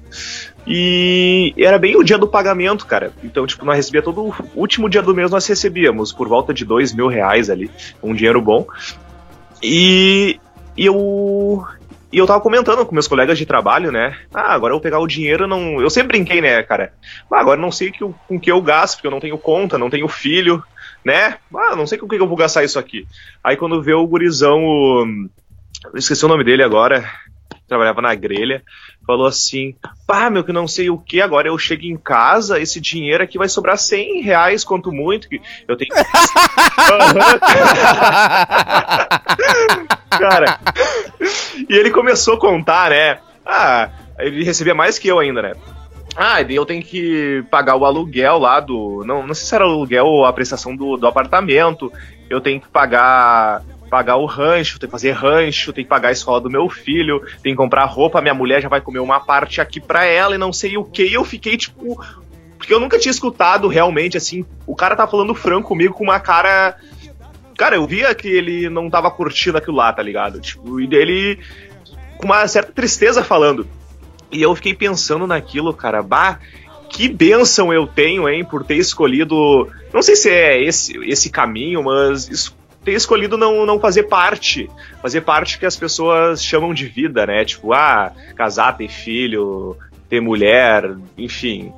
e 0.68 1.54
era 1.58 1.80
bem 1.80 1.96
o 1.96 2.04
dia 2.04 2.18
do 2.18 2.28
pagamento, 2.28 2.86
cara. 2.86 3.14
Então, 3.24 3.48
tipo, 3.48 3.64
nós 3.64 3.78
recebia 3.78 4.02
todo 4.02 4.22
o 4.22 4.34
último 4.54 4.90
dia 4.90 5.02
do 5.02 5.16
mês, 5.16 5.32
nós 5.32 5.48
recebíamos 5.48 6.12
por 6.12 6.28
volta 6.28 6.54
de 6.54 6.66
dois 6.66 6.94
mil 6.94 7.08
reais 7.08 7.50
ali, 7.50 7.72
um 8.04 8.14
dinheiro 8.14 8.42
bom. 8.42 8.68
E 9.64 10.38
eu 10.76 11.66
e 12.12 12.18
eu 12.18 12.28
tava 12.28 12.42
comentando 12.42 12.86
com 12.86 12.94
meus 12.94 13.08
colegas 13.08 13.38
de 13.38 13.46
trabalho, 13.46 13.92
né? 13.92 14.18
Ah, 14.34 14.54
agora 14.54 14.72
eu 14.72 14.76
vou 14.76 14.82
pegar 14.82 15.00
o 15.00 15.08
dinheiro, 15.08 15.48
não. 15.48 15.82
Eu 15.82 15.90
sempre 15.90 16.18
brinquei, 16.20 16.42
né, 16.42 16.62
cara? 16.64 16.94
Ah, 17.32 17.40
agora 17.40 17.60
não 17.60 17.72
sei 17.72 17.92
que, 17.92 18.00
com 18.28 18.40
que 18.40 18.52
eu 18.52 18.62
gasto, 18.62 18.96
porque 18.96 19.08
eu 19.08 19.12
não 19.12 19.20
tenho 19.20 19.38
conta, 19.38 19.78
não 19.78 19.90
tenho 19.90 20.08
filho, 20.08 20.62
né? 21.06 21.38
Ah, 21.56 21.76
não 21.76 21.88
sei 21.88 21.98
com 21.98 22.08
que 22.08 22.16
eu 22.16 22.28
vou 22.28 22.36
gastar 22.36 22.64
isso 22.64 22.78
aqui. 22.78 23.08
Aí 23.44 23.56
quando 23.56 23.82
vê 23.82 23.94
o 23.94 24.06
gurizão, 24.06 24.64
o... 24.64 25.06
eu 25.86 25.98
esqueci 25.98 26.26
o 26.26 26.28
nome 26.28 26.44
dele 26.44 26.64
agora, 26.64 27.10
trabalhava 27.68 28.02
na 28.02 28.14
grelha, 28.14 28.62
falou 29.06 29.28
assim: 29.28 29.76
pá, 30.06 30.30
meu, 30.30 30.44
que 30.44 30.52
não 30.52 30.68
sei 30.68 30.90
o 30.90 30.98
que, 30.98 31.22
agora 31.22 31.48
eu 31.48 31.57
chego 31.57 31.86
em 31.86 31.98
casa, 31.98 32.60
esse 32.60 32.80
dinheiro 32.80 33.23
aqui 33.23 33.38
vai 33.38 33.48
sobrar 33.49 33.78
100 33.78 34.22
reais, 34.22 34.64
quanto 34.64 34.91
muito, 34.91 35.30
que 35.30 35.41
eu 35.68 35.76
tenho. 35.78 35.91
Cara, 40.10 40.60
e 41.69 41.73
ele 41.73 41.90
começou 41.90 42.36
a 42.36 42.40
contar, 42.40 42.90
né? 42.91 43.19
Ah, 43.45 43.90
ele 44.19 44.44
recebia 44.44 44.76
mais 44.76 44.99
que 44.99 45.07
eu 45.07 45.19
ainda, 45.19 45.41
né? 45.41 45.53
Ah, 46.15 46.41
e 46.41 46.56
eu 46.56 46.65
tenho 46.65 46.84
que 46.84 47.44
pagar 47.49 47.76
o 47.76 47.86
aluguel 47.86 48.38
lá 48.38 48.60
do. 48.60 49.03
Não, 49.06 49.26
não 49.26 49.34
sei 49.34 49.48
se 49.48 49.56
era 49.56 49.64
aluguel 49.64 50.06
ou 50.06 50.26
a 50.26 50.34
prestação 50.34 50.76
do, 50.76 50.98
do 50.98 51.07
apartamento. 51.07 51.91
Eu 52.30 52.41
tenho 52.41 52.60
que 52.60 52.68
pagar 52.68 53.64
pagar 53.92 54.16
o 54.16 54.26
rancho, 54.26 54.80
tem 54.80 54.88
que 54.88 54.92
fazer 54.92 55.12
rancho, 55.12 55.74
tem 55.74 55.84
que 55.84 55.90
pagar 55.90 56.10
a 56.10 56.14
escola 56.14 56.40
do 56.40 56.50
meu 56.50 56.70
filho, 56.70 57.22
tem 57.44 57.52
que 57.52 57.58
comprar 57.58 57.84
roupa, 57.84 58.22
minha 58.22 58.34
mulher 58.34 58.62
já 58.62 58.70
vai 58.70 58.80
comer 58.80 59.00
uma 59.00 59.20
parte 59.20 59.60
aqui 59.60 59.82
pra 59.82 60.06
ela 60.06 60.34
e 60.34 60.38
não 60.38 60.54
sei 60.54 60.78
o 60.78 60.86
que. 60.86 61.04
E 61.04 61.14
eu 61.14 61.26
fiquei 61.26 61.58
tipo. 61.58 62.02
Porque 62.58 62.74
eu 62.74 62.80
nunca 62.80 62.98
tinha 62.98 63.12
escutado 63.12 63.68
realmente, 63.68 64.16
assim. 64.16 64.46
O 64.66 64.76
cara 64.76 64.96
tá 64.96 65.06
falando 65.06 65.36
franco 65.36 65.68
comigo 65.68 65.94
com 65.94 66.06
uma 66.06 66.20
cara. 66.22 66.78
Cara, 67.58 67.76
eu 67.76 67.86
via 67.86 68.16
que 68.16 68.30
ele 68.30 68.70
não 68.70 68.90
tava 68.90 69.12
curtindo 69.12 69.58
aquilo 69.58 69.76
lá, 69.76 69.92
tá 69.92 70.02
ligado? 70.02 70.40
Tipo, 70.40 70.80
e 70.80 70.88
dele 70.88 71.40
com 72.18 72.26
uma 72.26 72.48
certa 72.48 72.72
tristeza 72.72 73.24
falando. 73.24 73.68
E 74.32 74.42
eu 74.42 74.56
fiquei 74.56 74.74
pensando 74.74 75.28
naquilo, 75.28 75.74
cara, 75.74 76.02
bah, 76.02 76.40
que 76.90 77.10
bênção 77.10 77.74
eu 77.74 77.86
tenho, 77.86 78.30
hein, 78.30 78.46
por 78.46 78.64
ter 78.64 78.76
escolhido. 78.76 79.68
Não 79.94 80.02
sei 80.02 80.16
se 80.16 80.30
é 80.30 80.64
esse, 80.64 80.98
esse 81.10 81.30
caminho, 81.30 81.84
mas 81.84 82.54
ter 82.84 82.94
escolhido 82.94 83.38
não, 83.38 83.66
não 83.66 83.80
fazer 83.80 84.03
parte. 84.03 84.70
Fazer 85.02 85.22
parte 85.22 85.60
que 85.60 85.66
as 85.66 85.76
pessoas 85.76 86.44
chamam 86.44 86.74
de 86.74 86.86
vida, 86.86 87.26
né? 87.26 87.45
Tipo, 87.45 87.74
ah, 87.74 88.12
casar, 88.36 88.78
ter 88.78 88.90
filho, 88.90 89.78
ter 90.10 90.20
mulher, 90.20 90.95
enfim. 91.18 91.72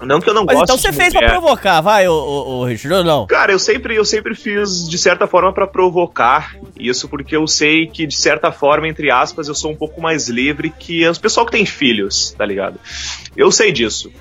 Não 0.00 0.20
que 0.20 0.30
eu 0.30 0.34
não 0.34 0.44
Mas 0.44 0.56
goste 0.56 0.72
então 0.72 0.78
você 0.78 0.92
fez 0.92 1.12
pra 1.12 1.22
mulher. 1.22 1.30
provocar, 1.40 1.80
vai, 1.80 2.06
ô, 2.06 2.14
ô, 2.14 2.58
ô 2.60 2.64
Richard, 2.64 2.98
ou 2.98 3.04
não? 3.04 3.26
Cara, 3.26 3.50
eu 3.50 3.58
sempre, 3.58 3.96
eu 3.96 4.04
sempre 4.04 4.34
fiz 4.34 4.88
de 4.88 4.96
certa 4.96 5.26
forma 5.26 5.52
pra 5.52 5.66
provocar 5.66 6.56
isso, 6.78 7.08
porque 7.08 7.34
eu 7.34 7.48
sei 7.48 7.88
que 7.88 8.06
de 8.06 8.16
certa 8.16 8.52
forma, 8.52 8.86
entre 8.86 9.10
aspas, 9.10 9.48
eu 9.48 9.56
sou 9.56 9.72
um 9.72 9.76
pouco 9.76 10.00
mais 10.00 10.28
livre 10.28 10.70
que 10.70 11.04
os 11.04 11.18
pessoal 11.18 11.44
que 11.44 11.50
tem 11.52 11.66
filhos, 11.66 12.30
tá 12.38 12.46
ligado? 12.46 12.78
Eu 13.36 13.50
sei 13.50 13.72
disso. 13.72 14.12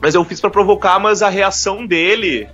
Mas 0.00 0.14
eu 0.14 0.24
fiz 0.24 0.40
pra 0.40 0.48
provocar, 0.48 0.98
mas 1.00 1.22
a 1.22 1.28
reação 1.28 1.84
dele 1.84 2.48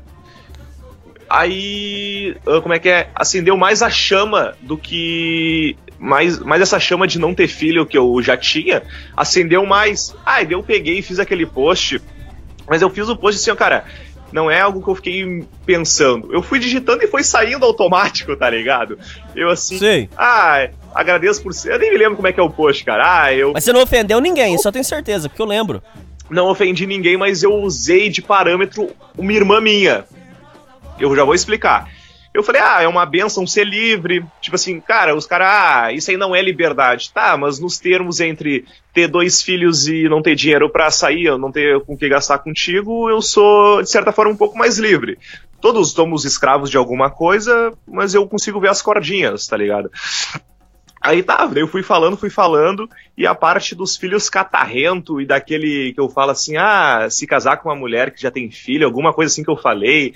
aí, 1.41 2.37
ah, 2.47 2.61
como 2.61 2.75
é 2.75 2.79
que 2.79 2.89
é? 2.89 3.09
Acendeu 3.15 3.57
mais 3.57 3.83
a 3.83 3.91
chama 3.91 4.55
do 4.61 4.77
que 4.77 5.77
mais, 5.99 6.39
mais 6.39 6.61
essa 6.61 6.79
chama 6.79 7.07
de 7.07 7.19
não 7.19 7.35
ter 7.35 7.49
filho 7.49 7.87
que 7.87 7.97
eu 7.97 8.21
já 8.23 8.37
tinha, 8.37 8.83
acendeu 9.17 9.65
mais. 9.65 10.15
Ah, 10.25 10.43
eu 10.43 10.63
peguei 10.63 10.99
e 10.99 11.03
fiz 11.03 11.19
aquele 11.19 11.47
post. 11.47 12.01
Mas 12.69 12.83
eu 12.83 12.91
fiz 12.91 13.09
o 13.09 13.17
post 13.17 13.41
assim, 13.41 13.51
ó, 13.51 13.55
cara, 13.55 13.85
não 14.33 14.51
é 14.51 14.61
algo 14.61 14.83
que 14.83 14.89
eu 14.89 14.95
fiquei 14.95 15.45
pensando. 15.65 16.33
Eu 16.33 16.43
fui 16.43 16.59
digitando 16.59 17.03
e 17.03 17.07
foi 17.07 17.23
saindo 17.23 17.65
automático, 17.65 18.37
tá 18.37 18.51
ligado? 18.51 18.99
Eu 19.35 19.51
assim, 19.51 19.79
Sei. 19.79 20.09
ah, 20.17 20.69
agradeço 20.95 21.43
por 21.43 21.55
ser. 21.55 21.73
Eu 21.73 21.79
nem 21.79 21.91
me 21.91 21.99
lembro 21.99 22.17
como 22.17 22.29
é 22.29 22.33
que 22.33 22.41
é 22.41 22.43
o 22.43 22.51
post, 22.51 22.85
cara. 22.85 23.23
Ah, 23.23 23.33
eu 23.33 23.53
Mas 23.53 23.65
você 23.65 23.73
não 23.73 23.83
ofendeu 23.83 24.21
ninguém, 24.21 24.59
só 24.59 24.73
tenho 24.73 24.85
certeza, 24.85 25.29
porque 25.29 25.41
eu 25.41 25.47
lembro. 25.47 25.83
não 26.29 26.49
ofendi 26.49 26.87
ninguém, 26.87 27.17
mas 27.17 27.43
eu 27.43 27.55
usei 27.55 28.09
de 28.09 28.21
parâmetro 28.21 28.91
uma 29.17 29.33
irmã 29.33 29.61
minha. 29.61 30.05
Eu 30.99 31.15
já 31.15 31.25
vou 31.25 31.35
explicar. 31.35 31.89
Eu 32.37 32.43
falei, 32.43 32.61
ah, 32.61 32.83
é 32.83 32.87
uma 32.89 33.07
benção 33.07 33.47
ser 33.47 33.65
livre. 33.65 34.23
Tipo 34.43 34.57
assim, 34.57 34.79
cara, 34.79 35.17
os 35.17 35.25
caras, 35.25 35.49
ah, 35.51 35.93
isso 35.93 36.11
aí 36.11 36.19
não 36.19 36.37
é 36.37 36.43
liberdade. 36.43 37.11
Tá, 37.11 37.35
mas 37.35 37.59
nos 37.59 37.79
termos 37.79 38.21
entre 38.21 38.67
ter 38.93 39.09
dois 39.09 39.41
filhos 39.41 39.89
e 39.89 40.07
não 40.07 40.21
ter 40.21 40.35
dinheiro 40.35 40.69
pra 40.69 40.91
sair, 40.91 41.37
não 41.39 41.51
ter 41.51 41.81
com 41.81 41.97
que 41.97 42.09
gastar 42.09 42.39
contigo, 42.39 43.09
eu 43.09 43.23
sou, 43.23 43.81
de 43.83 43.91
certa 43.91 44.13
forma, 44.13 44.33
um 44.33 44.37
pouco 44.37 44.59
mais 44.59 44.79
livre. 44.79 45.19
Todos 45.63 45.93
somos 45.93 46.27
escravos 46.27 46.71
de 46.71 46.77
alguma 46.77 47.11
coisa, 47.11 47.73
mas 47.87 48.15
eu 48.15 48.27
consigo 48.29 48.61
ver 48.61 48.69
as 48.69 48.83
cordinhas, 48.83 49.47
tá 49.47 49.57
ligado? 49.57 49.91
Aí 51.01 51.23
tá, 51.23 51.49
eu 51.55 51.69
fui 51.69 51.83
falando, 51.83 52.17
fui 52.17 52.31
falando, 52.31 52.89
e 53.17 53.27
a 53.27 53.35
parte 53.35 53.75
dos 53.75 53.97
filhos 53.97 54.29
catarrento 54.29 55.21
e 55.21 55.25
daquele 55.25 55.93
que 55.95 56.01
eu 56.01 56.09
falo 56.09 56.33
assim, 56.33 56.57
ah, 56.57 57.07
se 57.09 57.27
casar 57.27 57.59
com 57.59 57.69
uma 57.69 57.77
mulher 57.77 58.11
que 58.11 58.21
já 58.21 58.31
tem 58.31 58.51
filho, 58.51 58.87
alguma 58.87 59.13
coisa 59.13 59.33
assim 59.33 59.45
que 59.45 59.51
eu 59.51 59.57
falei, 59.57 60.15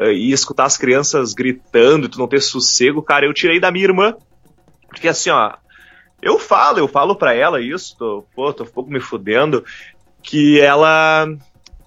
e 0.00 0.32
escutar 0.32 0.64
as 0.64 0.76
crianças 0.76 1.34
gritando 1.34 2.06
e 2.06 2.08
tu 2.08 2.18
não 2.18 2.28
ter 2.28 2.40
sossego, 2.40 3.02
cara, 3.02 3.26
eu 3.26 3.34
tirei 3.34 3.58
da 3.58 3.70
minha 3.70 3.84
irmã. 3.84 4.14
Porque 4.88 5.08
assim, 5.08 5.30
ó, 5.30 5.52
eu 6.20 6.38
falo, 6.38 6.78
eu 6.78 6.88
falo 6.88 7.14
pra 7.14 7.34
ela 7.34 7.60
isso, 7.60 7.96
tô, 7.96 8.24
pô, 8.34 8.52
tô 8.52 8.64
um 8.64 8.68
pouco 8.68 8.90
me 8.90 9.00
fudendo, 9.00 9.64
que 10.22 10.60
ela. 10.60 11.26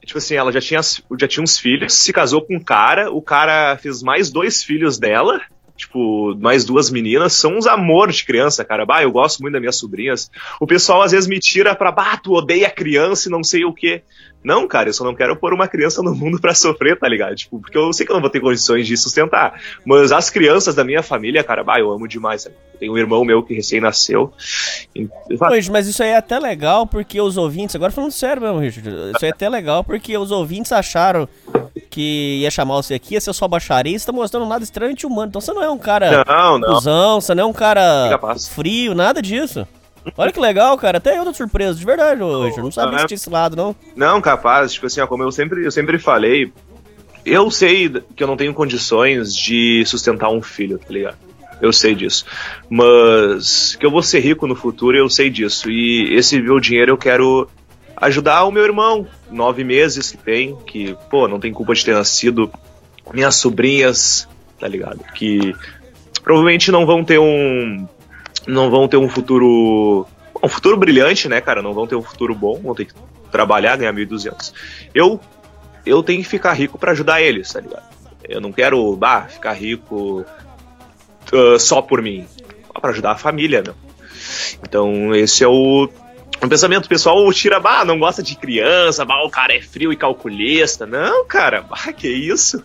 Tipo 0.05 0.17
assim, 0.17 0.35
ela 0.35 0.51
já 0.51 0.59
tinha, 0.59 0.81
já 0.81 1.27
tinha 1.27 1.43
uns 1.43 1.57
filhos, 1.57 1.93
se 1.93 2.11
casou 2.11 2.41
com 2.41 2.55
um 2.55 2.63
cara, 2.63 3.11
o 3.11 3.21
cara 3.21 3.77
fez 3.77 4.01
mais 4.01 4.31
dois 4.31 4.63
filhos 4.63 4.97
dela, 4.97 5.39
tipo, 5.75 6.35
mais 6.39 6.65
duas 6.65 6.89
meninas, 6.89 7.33
são 7.33 7.57
uns 7.57 7.67
amor 7.67 8.11
de 8.11 8.23
criança, 8.23 8.65
cara. 8.65 8.85
Bah, 8.85 9.03
eu 9.03 9.11
gosto 9.11 9.41
muito 9.41 9.53
das 9.53 9.61
minhas 9.61 9.77
sobrinhas. 9.77 10.29
O 10.59 10.65
pessoal 10.65 11.01
às 11.01 11.11
vezes 11.11 11.27
me 11.27 11.39
tira 11.39 11.75
pra, 11.75 11.91
bah, 11.91 12.17
tu 12.17 12.33
odeia 12.33 12.69
criança 12.69 13.27
e 13.27 13.31
não 13.31 13.43
sei 13.43 13.63
o 13.63 13.73
quê. 13.73 14.03
Não, 14.43 14.67
cara, 14.67 14.89
eu 14.89 14.93
só 14.93 15.03
não 15.03 15.13
quero 15.13 15.35
pôr 15.35 15.53
uma 15.53 15.67
criança 15.67 16.01
no 16.01 16.15
mundo 16.15 16.39
pra 16.41 16.53
sofrer, 16.55 16.97
tá 16.97 17.07
ligado? 17.07 17.35
Tipo, 17.35 17.59
porque 17.59 17.77
eu 17.77 17.93
sei 17.93 18.05
que 18.05 18.11
eu 18.11 18.15
não 18.15 18.21
vou 18.21 18.29
ter 18.29 18.39
condições 18.39 18.87
de 18.87 18.97
sustentar. 18.97 19.61
Mas 19.85 20.11
as 20.11 20.29
crianças 20.29 20.73
da 20.73 20.83
minha 20.83 21.03
família, 21.03 21.43
cara, 21.43 21.63
bah, 21.63 21.79
eu 21.79 21.91
amo 21.91 22.07
demais. 22.07 22.41
Sabe? 22.43 22.55
Tem 22.79 22.89
um 22.89 22.97
irmão 22.97 23.23
meu 23.23 23.43
que 23.43 23.53
recém 23.53 23.79
nasceu. 23.79 24.33
E- 24.95 25.07
Richard, 25.29 25.71
mas 25.71 25.87
isso 25.87 26.01
aí 26.01 26.09
é 26.09 26.17
até 26.17 26.39
legal 26.39 26.87
porque 26.87 27.21
os 27.21 27.37
ouvintes, 27.37 27.75
agora 27.75 27.91
falando 27.91 28.11
sério 28.11 28.41
mesmo, 28.41 28.57
Richard, 28.59 28.89
isso 28.89 29.23
aí 29.23 29.29
é 29.29 29.33
até 29.33 29.47
legal 29.47 29.83
porque 29.83 30.17
os 30.17 30.31
ouvintes 30.31 30.71
acharam 30.71 31.29
que 31.91 32.39
ia 32.41 32.49
chamar 32.49 32.75
você 32.77 32.95
aqui, 32.95 33.13
ia 33.13 33.21
ser 33.21 33.33
só 33.33 33.47
baixaria, 33.47 33.97
você 33.97 34.05
tá 34.05 34.11
mostrando 34.11 34.45
um 34.45 34.49
lado 34.49 34.63
extremamente 34.63 35.05
humano. 35.05 35.27
Então 35.29 35.39
você 35.41 35.53
não 35.53 35.61
é 35.61 35.69
um 35.69 35.77
cara 35.77 36.23
Não, 36.25 36.57
não. 36.57 36.73
cuzão, 36.75 37.21
você 37.21 37.35
não 37.35 37.43
é 37.43 37.45
um 37.45 37.53
cara 37.53 38.19
frio, 38.49 38.95
nada 38.95 39.21
disso. 39.21 39.67
Olha 40.17 40.31
que 40.31 40.39
legal, 40.39 40.77
cara. 40.77 40.97
Até 40.97 41.17
eu 41.17 41.23
tô 41.23 41.33
surpreso, 41.33 41.79
de 41.79 41.85
verdade, 41.85 42.21
ô, 42.21 42.43
Richard. 42.43 42.63
Não 42.63 42.71
sabia 42.71 42.97
é. 42.97 43.01
que 43.01 43.07
tinha 43.07 43.15
esse 43.15 43.29
lado, 43.29 43.55
não. 43.55 43.75
Não, 43.95 44.21
capaz, 44.21 44.73
tipo 44.73 44.85
assim, 44.85 45.01
ó, 45.01 45.07
como 45.07 45.23
eu 45.23 45.31
sempre, 45.31 45.63
eu 45.63 45.71
sempre 45.71 45.99
falei, 45.99 46.51
eu 47.25 47.51
sei 47.51 47.89
que 48.15 48.23
eu 48.23 48.27
não 48.27 48.37
tenho 48.37 48.53
condições 48.53 49.35
de 49.35 49.83
sustentar 49.85 50.29
um 50.29 50.41
filho, 50.41 50.79
tá 50.79 50.87
ligado? 50.89 51.17
Eu 51.61 51.71
sei 51.71 51.93
disso. 51.93 52.25
Mas 52.69 53.75
que 53.75 53.85
eu 53.85 53.91
vou 53.91 54.01
ser 54.01 54.19
rico 54.19 54.47
no 54.47 54.55
futuro, 54.55 54.97
eu 54.97 55.09
sei 55.09 55.29
disso. 55.29 55.69
E 55.69 56.15
esse 56.15 56.41
meu 56.41 56.59
dinheiro 56.59 56.91
eu 56.91 56.97
quero 56.97 57.47
ajudar 57.95 58.43
o 58.45 58.51
meu 58.51 58.63
irmão, 58.63 59.07
nove 59.29 59.63
meses 59.63 60.09
que 60.09 60.17
tem, 60.17 60.55
que, 60.65 60.97
pô, 61.09 61.27
não 61.27 61.39
tem 61.39 61.53
culpa 61.53 61.75
de 61.75 61.85
ter 61.85 61.93
nascido. 61.93 62.51
Minhas 63.13 63.35
sobrinhas, 63.35 64.27
tá 64.59 64.67
ligado? 64.67 65.03
Que 65.13 65.53
provavelmente 66.23 66.71
não 66.71 66.85
vão 66.85 67.03
ter 67.03 67.19
um. 67.19 67.87
Não 68.47 68.69
vão 68.69 68.87
ter 68.87 68.97
um 68.97 69.09
futuro. 69.09 70.05
Um 70.43 70.47
futuro 70.47 70.77
brilhante, 70.77 71.29
né, 71.29 71.39
cara? 71.39 71.61
Não 71.61 71.73
vão 71.73 71.85
ter 71.85 71.95
um 71.95 72.01
futuro 72.01 72.33
bom, 72.33 72.59
vão 72.59 72.73
ter 72.73 72.85
que 72.85 72.93
trabalhar, 73.31 73.77
ganhar 73.77 73.93
1.200. 73.93 74.53
Eu, 74.93 75.19
eu 75.85 76.01
tenho 76.01 76.21
que 76.21 76.27
ficar 76.27 76.53
rico 76.53 76.77
pra 76.77 76.91
ajudar 76.91 77.21
eles, 77.21 77.51
tá 77.51 77.59
ligado? 77.59 77.83
Eu 78.27 78.41
não 78.41 78.51
quero, 78.51 78.95
bah, 78.95 79.23
ficar 79.23 79.53
rico 79.53 80.25
ah, 81.31 81.59
só 81.59 81.81
por 81.81 82.01
mim. 82.01 82.25
Pra 82.79 82.91
ajudar 82.91 83.11
a 83.11 83.17
família, 83.17 83.61
meu. 83.61 83.75
Então, 84.63 85.13
esse 85.13 85.43
é 85.43 85.47
o, 85.47 85.89
o 86.41 86.47
pensamento. 86.47 86.89
Pessoal 86.89 87.31
tira, 87.33 87.59
bah, 87.59 87.85
não 87.85 87.99
gosta 87.99 88.23
de 88.23 88.35
criança, 88.35 89.05
bah, 89.05 89.23
o 89.23 89.29
cara 89.29 89.55
é 89.55 89.61
frio 89.61 89.91
e 89.91 89.97
calculista. 89.97 90.85
Não, 90.85 91.25
cara, 91.25 91.61
bah, 91.61 91.93
que 91.93 92.07
isso? 92.07 92.63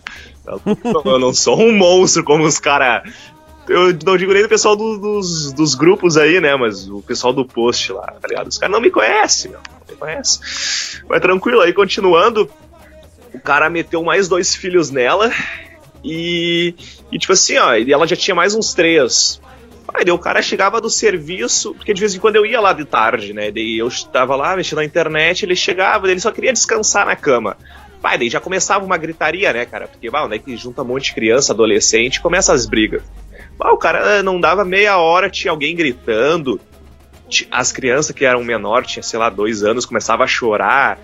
Eu 1.05 1.19
não 1.19 1.33
sou 1.33 1.59
um 1.59 1.75
monstro 1.75 2.23
como 2.23 2.45
os 2.45 2.59
caras. 2.59 3.11
Eu 3.67 3.93
não 4.05 4.15
digo 4.17 4.33
nem 4.33 4.43
o 4.45 4.49
pessoal 4.49 4.75
do- 4.75 4.97
dos, 4.97 5.51
dos 5.53 5.75
grupos 5.75 6.15
aí, 6.17 6.39
né? 6.39 6.55
Mas 6.55 6.89
o 6.89 7.01
pessoal 7.01 7.33
do 7.33 7.43
post 7.45 7.91
lá, 7.91 8.07
tá 8.21 8.27
ligado? 8.27 8.47
Os 8.47 8.57
caras 8.57 8.73
não 8.73 8.81
me 8.81 8.89
conhecem, 8.89 9.51
meu. 9.51 9.59
Não 9.59 9.93
me 9.93 9.95
conhecem. 9.99 10.41
Mas 11.09 11.21
tranquilo, 11.21 11.61
aí 11.61 11.73
continuando, 11.73 12.49
o 13.33 13.39
cara 13.39 13.69
meteu 13.69 14.03
mais 14.03 14.27
dois 14.29 14.55
filhos 14.55 14.89
nela 14.89 15.31
e, 16.03 16.73
e 17.11 17.17
tipo 17.19 17.33
assim, 17.33 17.57
ó, 17.57 17.75
e 17.75 17.91
ela 17.91 18.07
já 18.07 18.15
tinha 18.15 18.35
mais 18.35 18.55
uns 18.55 18.73
três. 18.73 19.41
Aí 19.93 20.09
o 20.11 20.19
cara 20.19 20.41
chegava 20.41 20.79
do 20.81 20.89
serviço, 20.89 21.73
porque 21.73 21.93
de 21.93 21.99
vez 21.99 22.13
em 22.13 22.19
quando 22.19 22.35
eu 22.35 22.45
ia 22.45 22.59
lá 22.59 22.73
de 22.73 22.85
tarde, 22.85 23.33
né? 23.33 23.51
Daí 23.51 23.77
eu 23.77 23.87
estava 23.87 24.35
lá 24.35 24.55
mexendo 24.55 24.77
na 24.79 24.85
internet, 24.85 25.43
ele 25.43 25.55
chegava, 25.55 26.09
ele 26.09 26.19
só 26.19 26.31
queria 26.31 26.53
descansar 26.53 27.05
na 27.05 27.15
cama. 27.15 27.57
Pai, 28.01 28.17
daí 28.17 28.29
já 28.29 28.39
começava 28.39 28.85
uma 28.85 28.97
gritaria, 28.97 29.51
né, 29.51 29.65
cara? 29.65 29.87
Porque, 29.87 30.09
bah, 30.09 30.23
onde 30.25 30.35
é 30.35 30.39
que 30.39 30.55
junta 30.55 30.83
um 30.83 30.85
monte 30.85 31.05
de 31.05 31.13
criança, 31.13 31.51
adolescente, 31.53 32.21
começa 32.21 32.53
as 32.53 32.65
brigas. 32.65 33.01
Bah, 33.57 33.71
o 33.71 33.77
cara 33.77 34.21
não 34.21 34.39
dava 34.39 34.63
meia 34.63 34.97
hora, 34.97 35.29
tinha 35.29 35.51
alguém 35.51 35.75
gritando. 35.75 36.59
As 37.51 37.71
crianças 37.71 38.15
que 38.15 38.23
eram 38.23 38.43
menor, 38.43 38.85
tinha, 38.85 39.03
sei 39.03 39.19
lá, 39.19 39.29
dois 39.29 39.63
anos, 39.63 39.85
começava 39.85 40.23
a 40.23 40.27
chorar. 40.27 40.99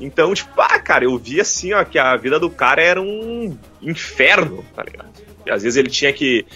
Então, 0.00 0.32
tipo, 0.32 0.60
ah, 0.60 0.78
cara, 0.78 1.04
eu 1.04 1.18
vi 1.18 1.40
assim, 1.40 1.72
ó, 1.72 1.84
que 1.84 1.98
a 1.98 2.16
vida 2.16 2.38
do 2.38 2.48
cara 2.48 2.82
era 2.82 3.00
um 3.00 3.56
inferno, 3.80 4.64
tá 4.74 4.82
ligado? 4.82 5.10
E 5.46 5.50
às 5.50 5.62
vezes 5.62 5.76
ele 5.76 5.90
tinha 5.90 6.12
que. 6.12 6.46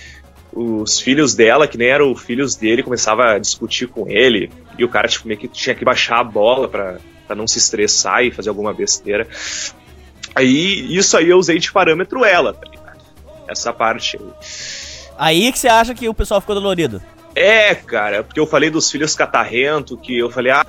Os 0.53 0.99
filhos 1.01 1.35
dela, 1.35 1.69
que 1.69 1.77
nem 1.77 1.89
eram 1.89 2.11
os 2.11 2.23
filhos 2.23 2.57
dele, 2.57 2.83
começava 2.83 3.33
a 3.33 3.39
discutir 3.39 3.89
com 3.89 4.09
ele. 4.09 4.51
E 4.79 4.85
o 4.85 4.89
cara, 4.89 5.07
tipo, 5.07 5.29
meio 5.29 5.39
que 5.39 5.49
tinha 5.49 5.75
que 5.75 5.85
baixar 5.85 6.19
a 6.21 6.25
bola 6.25 6.67
pra, 6.67 6.97
pra 7.27 7.37
não 7.37 7.47
se 7.47 7.59
estressar 7.59 8.25
e 8.25 8.31
fazer 8.31 8.49
alguma 8.49 8.73
besteira. 8.73 9.29
Aí, 10.35 10.97
isso 10.97 11.17
aí 11.17 11.29
eu 11.29 11.37
usei 11.37 11.59
de 11.59 11.71
parâmetro 11.71 12.25
ela, 12.25 12.55
tá 12.55 12.71
ligado? 12.71 13.01
Essa 13.47 13.73
parte 13.73 14.17
aí. 14.17 14.86
Aí 15.19 15.53
que 15.53 15.59
você 15.59 15.69
acha 15.69 15.95
que 15.95 16.09
o 16.09 16.15
pessoal 16.15 16.41
ficou 16.41 16.55
dolorido. 16.55 17.03
É, 17.35 17.75
cara, 17.75 18.23
porque 18.23 18.41
eu 18.41 18.47
falei 18.47 18.71
dos 18.71 18.91
filhos 18.91 19.15
catarrento, 19.15 19.97
que 19.99 20.19
eu 20.19 20.31
falei, 20.31 20.53
ah. 20.53 20.65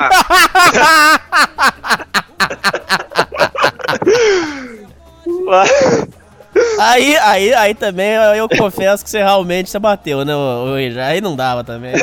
Aí, 6.80 7.16
aí, 7.18 7.54
aí 7.54 7.74
também 7.74 8.16
eu, 8.36 8.50
confesso 8.50 9.04
que 9.04 9.10
você 9.10 9.20
realmente 9.20 9.70
se 9.70 9.80
bateu, 9.80 10.26
né, 10.26 10.34
Richard? 10.76 11.00
Aí 11.00 11.22
não 11.22 11.36
dava 11.36 11.64
também. 11.64 11.94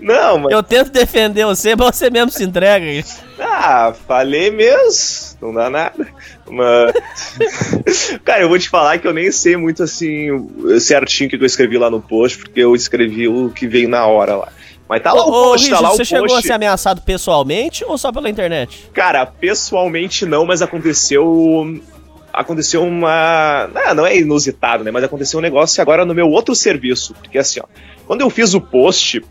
Não, 0.00 0.38
mas. 0.38 0.52
Eu 0.52 0.62
tento 0.62 0.90
defender 0.90 1.44
você, 1.44 1.76
mas 1.76 1.96
você 1.96 2.10
mesmo 2.10 2.30
se 2.30 2.44
entrega. 2.44 3.04
Ah, 3.38 3.94
falei 4.06 4.50
mesmo. 4.50 5.38
Não 5.40 5.52
dá 5.52 5.68
nada. 5.68 6.06
Mas. 6.48 6.92
Cara, 8.24 8.42
eu 8.42 8.48
vou 8.48 8.58
te 8.58 8.68
falar 8.68 8.98
que 8.98 9.06
eu 9.06 9.12
nem 9.12 9.30
sei 9.30 9.56
muito 9.56 9.82
assim 9.82 10.28
certinho 10.80 11.28
o 11.28 11.30
que 11.30 11.36
eu 11.36 11.46
escrevi 11.46 11.76
lá 11.76 11.90
no 11.90 12.00
post, 12.00 12.38
porque 12.38 12.60
eu 12.60 12.74
escrevi 12.74 13.28
o 13.28 13.50
que 13.50 13.66
veio 13.66 13.88
na 13.88 14.06
hora 14.06 14.36
lá. 14.36 14.48
Mas 14.88 15.02
tá 15.02 15.12
lá 15.12 15.24
o 15.24 15.28
Ô, 15.28 15.32
post, 15.32 15.70
tá 15.70 15.80
lá 15.80 15.92
o 15.92 15.96
você 15.96 16.04
chegou 16.04 16.26
a 16.26 16.28
post. 16.28 16.46
ser 16.46 16.52
ameaçado 16.52 17.00
pessoalmente 17.02 17.84
ou 17.84 17.96
só 17.96 18.12
pela 18.12 18.28
internet? 18.28 18.90
Cara, 18.92 19.24
pessoalmente 19.24 20.26
não, 20.26 20.44
mas 20.44 20.62
aconteceu. 20.62 21.80
Aconteceu 22.32 22.82
uma. 22.82 23.68
Não, 23.74 23.94
não 23.96 24.06
é 24.06 24.16
inusitado, 24.16 24.82
né? 24.84 24.90
Mas 24.90 25.04
aconteceu 25.04 25.38
um 25.38 25.42
negócio 25.42 25.80
agora 25.82 26.04
no 26.04 26.14
meu 26.14 26.28
outro 26.28 26.54
serviço. 26.54 27.14
Porque 27.14 27.38
assim, 27.38 27.60
ó. 27.60 27.64
Quando 28.06 28.20
eu 28.22 28.30
fiz 28.30 28.54
o 28.54 28.60
post, 28.60 29.22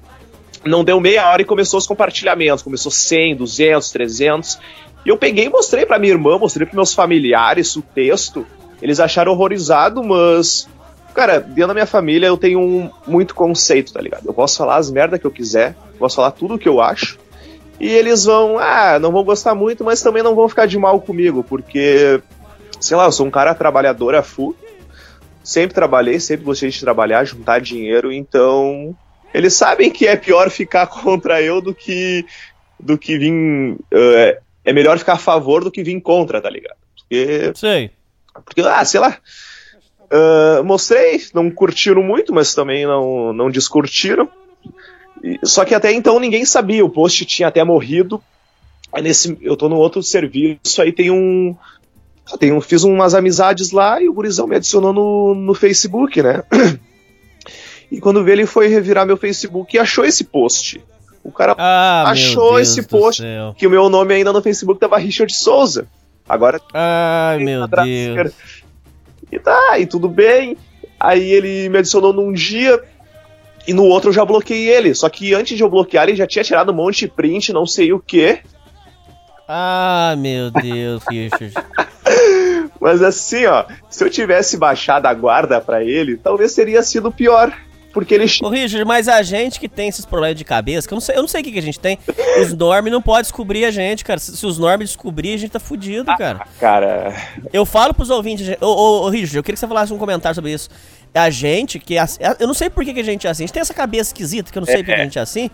não 0.66 0.84
deu 0.84 1.00
meia 1.00 1.30
hora 1.30 1.42
e 1.42 1.46
começou 1.46 1.78
os 1.78 1.88
compartilhamentos. 1.88 2.64
Começou 2.64 2.92
100, 2.92 3.36
200, 3.36 3.92
300. 3.92 4.60
E 5.06 5.10
eu 5.10 5.18
peguei 5.18 5.46
e 5.46 5.50
mostrei 5.50 5.86
pra 5.86 6.00
minha 6.00 6.14
irmã, 6.14 6.38
mostrei 6.38 6.66
pros 6.66 6.76
meus 6.76 6.94
familiares 6.94 7.76
o 7.76 7.82
texto. 7.82 8.46
Eles 8.82 9.00
acharam 9.00 9.32
horrorizado, 9.32 10.04
mas. 10.04 10.68
Cara, 11.14 11.40
dentro 11.40 11.68
da 11.68 11.74
minha 11.74 11.86
família 11.86 12.28
eu 12.28 12.38
tenho 12.38 12.60
um, 12.60 12.90
muito 13.06 13.36
conceito, 13.36 13.92
tá 13.92 14.00
ligado? 14.00 14.26
Eu 14.26 14.34
posso 14.34 14.58
falar 14.58 14.78
as 14.78 14.90
merda 14.90 15.20
que 15.20 15.26
eu 15.26 15.32
quiser, 15.32 15.76
posso 16.00 16.16
falar 16.16 16.32
tudo 16.32 16.56
o 16.56 16.60
que 16.60 16.70
eu 16.70 16.80
acho. 16.80 17.20
E 17.82 17.90
eles 17.90 18.24
vão, 18.24 18.58
ah, 18.58 18.98
não 18.98 19.12
vão 19.12 19.24
gostar 19.24 19.54
muito, 19.54 19.84
mas 19.84 20.02
também 20.02 20.24
não 20.24 20.36
vão 20.36 20.48
ficar 20.48 20.68
de 20.68 20.78
mal 20.78 21.02
comigo, 21.02 21.44
porque, 21.44 22.22
sei 22.80 22.96
lá, 22.96 23.06
eu 23.06 23.12
sou 23.12 23.26
um 23.26 23.32
cara 23.32 23.54
trabalhador 23.54 24.16
a 24.16 24.24
full. 24.24 24.56
Sempre 25.44 25.74
trabalhei, 25.74 26.20
sempre 26.20 26.46
gostei 26.46 26.70
de 26.70 26.80
trabalhar, 26.80 27.26
juntar 27.26 27.60
dinheiro, 27.60 28.12
então. 28.12 28.96
Eles 29.34 29.54
sabem 29.54 29.90
que 29.90 30.08
é 30.08 30.16
pior 30.16 30.50
ficar 30.50 30.88
contra 30.88 31.42
eu 31.42 31.62
do 31.62 31.74
que. 31.74 32.26
do 32.80 32.98
que 32.98 33.18
vir. 33.18 33.78
eh, 33.92 34.40
é 34.64 34.74
melhor 34.74 34.98
ficar 35.00 35.14
a 35.14 35.18
favor 35.18 35.64
do 35.64 35.72
que 35.72 35.84
vir 35.84 36.00
contra, 36.02 36.40
tá 36.42 36.50
ligado? 36.50 36.78
Porque 36.96 37.52
Sei. 37.56 37.92
porque, 38.46 38.62
ah, 38.62 38.86
sei 38.86 39.00
lá. 39.00 39.18
ah, 40.12 40.62
mostrei, 40.64 41.20
não 41.34 41.50
curtiram 41.50 42.04
muito, 42.04 42.34
mas 42.34 42.54
também 42.54 42.86
não, 42.86 43.34
não 43.34 43.50
descurtiram. 43.50 44.30
E- 45.24 45.40
só 45.44 45.66
que 45.66 45.74
até 45.76 45.92
então 45.92 46.20
ninguém 46.20 46.46
sabia, 46.46 46.86
o 46.86 46.90
post 46.90 47.26
tinha 47.26 47.48
até 47.48 47.64
morrido. 47.64 48.22
Aí 48.94 49.02
nesse, 49.02 49.38
eu 49.42 49.56
tô 49.56 49.70
no 49.70 49.78
outro 49.78 50.04
serviço, 50.04 50.82
aí 50.82 50.92
tem 50.92 51.10
um. 51.12 51.56
Tem 52.40 52.52
um 52.54 52.62
fiz 52.62 52.84
umas 52.84 53.14
amizades 53.14 53.72
lá 53.72 54.02
e 54.02 54.08
o 54.08 54.14
gurizão 54.14 54.48
me 54.48 54.56
adicionou 54.56 54.94
no, 54.94 55.36
no 55.36 55.54
Facebook, 55.54 56.22
né? 56.22 56.44
E 57.92 58.00
quando 58.00 58.24
vê, 58.24 58.32
ele 58.32 58.46
foi 58.46 58.68
revirar 58.68 59.06
meu 59.06 59.18
Facebook 59.18 59.76
e 59.76 59.80
achou 59.80 60.06
esse 60.06 60.24
post. 60.24 60.82
O 61.24 61.32
cara 61.32 61.54
Ah, 61.58 62.06
Achou 62.08 62.60
esse 62.60 62.82
post. 62.84 63.22
que 63.58 63.68
o 63.68 63.70
meu 63.70 63.90
nome 63.90 64.14
ainda 64.14 64.32
no 64.34 64.42
Facebook 64.42 64.80
tava 64.80 64.98
Richard 64.98 65.32
Souza. 65.34 65.86
Agora 66.28 66.60
Ai, 66.74 67.40
meu 67.40 67.68
Deus. 67.68 68.34
E 69.32 69.38
tá, 69.38 69.78
e 69.78 69.86
tudo 69.86 70.08
bem. 70.08 70.58
Aí 71.00 71.32
ele 71.32 71.68
me 71.70 71.80
adicionou 71.80 72.14
num 72.14 72.32
dia 72.32 72.82
e 73.68 73.74
no 73.74 73.84
outro 73.84 74.10
eu 74.10 74.14
já 74.14 74.24
bloqueei 74.24 74.70
ele. 74.70 74.96
Só 74.96 75.10
que 75.10 75.34
antes 75.34 75.58
de 75.58 75.64
eu 75.64 75.70
bloquear, 75.70 76.08
ele 76.08 76.16
já 76.18 76.26
tinha 76.26 76.44
tirado 76.44 76.72
um 76.72 76.76
monte 76.76 77.00
de 77.02 77.08
print, 77.10 77.52
não 77.52 77.66
sei 77.66 77.92
o 77.92 78.00
que. 78.00 78.40
Ah, 79.48 80.16
meu 80.18 80.50
Deus, 80.50 81.04
Richard. 81.10 81.54
Mas 82.80 83.02
assim, 83.04 83.46
ó, 83.46 83.66
se 83.90 84.04
eu 84.04 84.10
tivesse 84.10 84.58
baixado 84.58 85.06
a 85.06 85.14
guarda 85.14 85.60
pra 85.62 85.84
ele, 85.84 86.18
talvez 86.18 86.56
teria 86.56 86.82
sido 86.82 87.12
pior. 87.12 87.54
Porque 87.94 88.14
ele. 88.14 88.26
Ô, 88.42 88.50
Richard, 88.50 88.86
mas 88.86 89.08
a 89.08 89.22
gente 89.22 89.60
que 89.60 89.68
tem 89.68 89.90
esses 89.90 90.06
problemas 90.06 90.38
de 90.38 90.44
cabeça, 90.46 90.88
que 90.88 90.94
eu 90.94 90.96
não 90.96 91.02
sei, 91.02 91.16
eu 91.18 91.22
não 91.22 91.28
sei 91.28 91.42
o 91.42 91.44
que, 91.44 91.52
que 91.52 91.60
a 91.60 91.62
gente 91.62 91.80
tem, 91.80 91.98
os 92.42 92.54
normes 92.54 92.92
não 92.92 93.02
podem 93.02 93.24
descobrir 93.24 93.66
a 93.66 93.72
gente, 93.72 94.04
cara. 94.04 94.20
Se, 94.20 94.36
se 94.36 94.46
os 94.46 94.58
normes 94.58 94.90
descobrir, 94.90 95.34
a 95.34 95.38
gente 95.38 95.52
tá 95.52 95.60
fudido, 95.60 96.06
cara. 96.18 96.46
Cara. 96.60 97.14
Eu 97.52 97.66
falo 97.66 97.94
pros 97.94 98.10
ouvintes, 98.10 98.48
ô, 98.62 98.66
ô, 98.66 99.02
ô, 99.06 99.10
Richard, 99.10 99.36
eu 99.38 99.44
queria 99.44 99.56
que 99.56 99.60
você 99.60 99.68
falasse 99.68 99.92
um 99.94 99.98
comentário 99.98 100.36
sobre 100.36 100.54
isso. 100.54 100.70
A 101.14 101.30
gente, 101.30 101.78
que 101.80 101.98
é 101.98 102.00
ass- 102.00 102.18
eu 102.40 102.48
não 102.48 102.54
sei 102.54 102.70
por 102.70 102.86
que, 102.86 102.94
que 102.94 103.00
a 103.02 103.04
gente 103.04 103.28
é 103.28 103.30
assim, 103.30 103.44
a 103.44 103.48
gente 103.48 103.54
tem 103.54 103.62
essa 103.62 103.74
cabeça 103.74 104.10
esquisita, 104.10 104.52
que 104.52 104.58
eu 104.58 104.62
não 104.62 104.68
sei 104.68 104.78
por 104.78 104.86
que 104.86 104.92
a 104.94 105.04
gente 105.04 105.20
é 105.20 105.22
assim. 105.22 105.50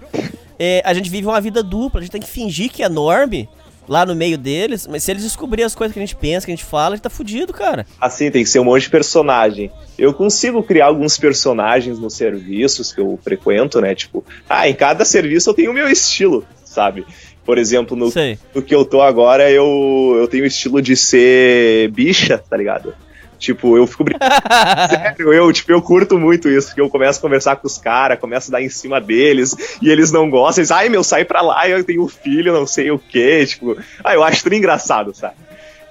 É, 0.59 0.81
a 0.85 0.93
gente 0.93 1.09
vive 1.09 1.26
uma 1.27 1.41
vida 1.41 1.64
dupla, 1.64 1.99
a 1.99 2.03
gente 2.03 2.11
tem 2.11 2.22
que 2.22 2.27
fingir 2.27 2.72
que 2.72 2.84
é 2.84 2.89
norme 2.89 3.49
lá 3.88 4.05
no 4.05 4.15
meio 4.15 4.38
deles, 4.38 4.88
mas 4.88 5.03
se 5.03 5.11
eles 5.11 5.23
descobrirem 5.23 5.65
as 5.65 5.76
coisas 5.76 5.93
que 5.93 5.99
a 5.99 6.05
gente 6.05 6.15
pensa, 6.15 6.45
que 6.45 6.51
a 6.51 6.55
gente 6.55 6.65
fala, 6.65 6.93
a 6.93 6.95
gente 6.95 7.03
tá 7.03 7.09
fudido, 7.09 7.53
cara. 7.53 7.85
Assim, 7.99 8.30
tem 8.30 8.43
que 8.43 8.49
ser 8.49 8.59
um 8.59 8.65
monte 8.65 8.84
de 8.84 8.89
personagem. 8.89 9.72
Eu 9.97 10.14
consigo 10.14 10.61
criar 10.61 10.88
alguns 10.88 11.18
personagens 11.18 11.97
nos 11.97 12.14
serviços 12.14 12.91
que 12.91 12.99
eu 12.99 13.18
frequento, 13.23 13.80
né? 13.81 13.95
Tipo, 13.95 14.23
ah, 14.49 14.68
em 14.68 14.73
cada 14.73 15.05
serviço 15.05 15.49
eu 15.49 15.53
tenho 15.53 15.72
o 15.72 15.73
meu 15.73 15.89
estilo, 15.89 16.45
sabe? 16.64 17.05
Por 17.45 17.57
exemplo, 17.57 17.95
no, 17.95 18.11
Sei. 18.11 18.38
no 18.53 18.61
que 18.61 18.76
eu 18.76 18.84
tô 18.84 19.01
agora, 19.01 19.49
eu, 19.49 20.15
eu 20.18 20.27
tenho 20.27 20.43
o 20.43 20.47
estilo 20.47 20.81
de 20.81 20.97
ser 20.97 21.89
bicha, 21.91 22.38
tá 22.38 22.57
ligado? 22.57 22.93
Tipo, 23.39 23.77
eu 23.77 23.85
fico 23.85 24.03
brincando. 24.03 24.31
Sério, 24.89 25.31
eu, 25.34 25.53
tipo, 25.53 25.72
eu 25.72 25.81
curto 25.81 26.18
muito 26.18 26.49
isso, 26.49 26.73
que 26.73 26.81
eu 26.81 26.89
começo 26.89 27.19
a 27.19 27.22
conversar 27.22 27.55
com 27.55 27.68
os 27.68 27.77
caras, 27.77 28.19
começo 28.19 28.49
a 28.49 28.53
dar 28.53 28.61
em 28.64 28.69
cima 28.69 28.99
deles, 28.99 29.55
e 29.81 29.89
eles 29.89 30.11
não 30.11 30.27
gostam, 30.30 30.61
eles, 30.61 30.72
ai 30.72 30.89
meu, 30.89 31.03
sai 31.03 31.23
pra 31.23 31.41
lá, 31.41 31.69
eu 31.69 31.84
tenho 31.84 32.03
um 32.03 32.07
filho, 32.07 32.51
não 32.51 32.65
sei 32.65 32.89
o 32.89 32.97
quê, 32.97 33.45
tipo, 33.45 33.77
ah, 34.03 34.14
eu 34.15 34.23
acho 34.23 34.41
tudo 34.43 34.55
engraçado, 34.55 35.14
sabe? 35.15 35.35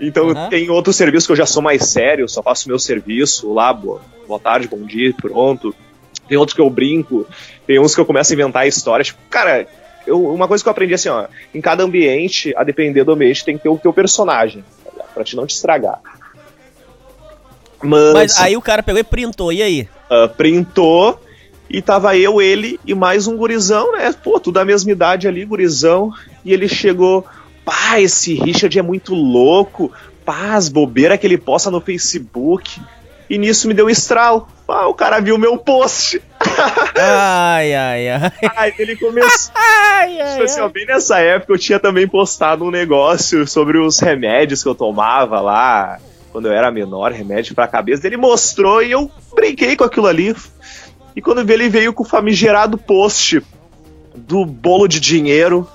Então 0.00 0.26
Uhum. 0.28 0.48
tem 0.50 0.68
outros 0.70 0.96
serviços 0.96 1.26
que 1.26 1.32
eu 1.32 1.36
já 1.36 1.46
sou 1.46 1.62
mais 1.62 1.86
sério, 1.86 2.28
só 2.28 2.42
faço 2.42 2.68
meu 2.68 2.78
serviço 2.78 3.52
lá, 3.54 3.72
boa, 3.72 4.00
boa 4.26 4.40
tarde, 4.40 4.66
bom 4.68 4.84
dia, 4.84 5.14
pronto. 5.14 5.74
Tem 6.28 6.36
outros 6.36 6.54
que 6.54 6.60
eu 6.60 6.68
brinco, 6.68 7.24
tem 7.66 7.78
uns 7.78 7.94
que 7.94 8.00
eu 8.00 8.04
começo 8.04 8.32
a 8.32 8.34
inventar 8.34 8.66
histórias, 8.66 9.06
tipo, 9.06 9.20
cara, 9.30 9.66
eu- 10.04 10.26
uma 10.34 10.48
coisa 10.48 10.62
que 10.64 10.68
eu 10.68 10.72
aprendi 10.72 10.94
assim, 10.94 11.08
ó, 11.08 11.26
em 11.54 11.60
cada 11.60 11.84
ambiente, 11.84 12.52
a 12.56 12.64
depender 12.64 13.04
do 13.04 13.12
ambiente, 13.12 13.44
tem 13.44 13.56
que 13.56 13.62
ter 13.62 13.68
o 13.68 13.78
teu 13.78 13.92
personagem, 13.92 14.64
tá 14.96 15.04
pra 15.14 15.22
te 15.24 15.36
não 15.36 15.46
te 15.46 15.54
estragar. 15.54 16.00
Mas, 17.86 18.12
Mas 18.12 18.40
aí 18.40 18.56
o 18.56 18.62
cara 18.62 18.82
pegou 18.82 19.00
e 19.00 19.04
printou, 19.04 19.52
e 19.52 19.62
aí? 19.62 19.88
ah, 20.10 20.28
printou 20.28 21.20
e 21.68 21.82
tava 21.82 22.16
eu, 22.16 22.40
ele 22.40 22.78
e 22.86 22.94
mais 22.94 23.26
um 23.26 23.36
gurizão, 23.36 23.92
né? 23.92 24.12
Pô, 24.22 24.38
tudo 24.38 24.54
da 24.54 24.64
mesma 24.64 24.90
idade 24.92 25.26
ali, 25.26 25.44
gurizão. 25.44 26.12
E 26.44 26.52
ele 26.52 26.68
chegou, 26.68 27.24
pá, 27.64 28.00
esse 28.00 28.34
Richard 28.34 28.78
é 28.78 28.82
muito 28.82 29.14
louco, 29.14 29.90
pá, 30.24 30.54
as 30.54 30.68
bobeiras 30.68 31.18
que 31.18 31.26
ele 31.26 31.38
posta 31.38 31.70
no 31.70 31.80
Facebook. 31.80 32.80
E 33.28 33.38
nisso 33.38 33.66
me 33.66 33.74
deu 33.74 33.86
um 33.86 33.90
estralo. 33.90 34.46
Ah, 34.68 34.86
o 34.86 34.94
cara 34.94 35.18
viu 35.20 35.36
meu 35.36 35.58
post. 35.58 36.22
Ai, 36.96 37.74
ai, 37.74 38.08
ai. 38.08 38.32
Aí 38.56 38.74
ele 38.78 38.94
começou. 38.96 39.50
Ai, 39.56 40.16
Tipo 40.32 40.44
assim, 40.44 40.60
ó, 40.60 40.68
bem 40.68 40.86
nessa 40.86 41.18
época 41.18 41.52
eu 41.52 41.58
tinha 41.58 41.80
também 41.80 42.06
postado 42.06 42.64
um 42.64 42.70
negócio 42.70 43.46
sobre 43.46 43.78
os 43.78 43.98
remédios 43.98 44.62
que 44.62 44.68
eu 44.68 44.74
tomava 44.74 45.40
lá, 45.40 45.98
quando 46.36 46.48
eu 46.48 46.52
era 46.52 46.70
menor, 46.70 47.12
remédio 47.12 47.54
pra 47.54 47.66
cabeça. 47.66 48.06
Ele 48.06 48.18
mostrou 48.18 48.82
e 48.82 48.90
eu 48.90 49.10
brinquei 49.34 49.74
com 49.74 49.84
aquilo 49.84 50.06
ali. 50.06 50.36
E 51.16 51.22
quando 51.22 51.42
vi, 51.42 51.54
ele 51.54 51.66
veio 51.70 51.94
com 51.94 52.02
o 52.02 52.06
famigerado 52.06 52.76
post 52.76 53.42
do 54.14 54.44
bolo 54.44 54.86
de 54.86 55.00
dinheiro. 55.00 55.66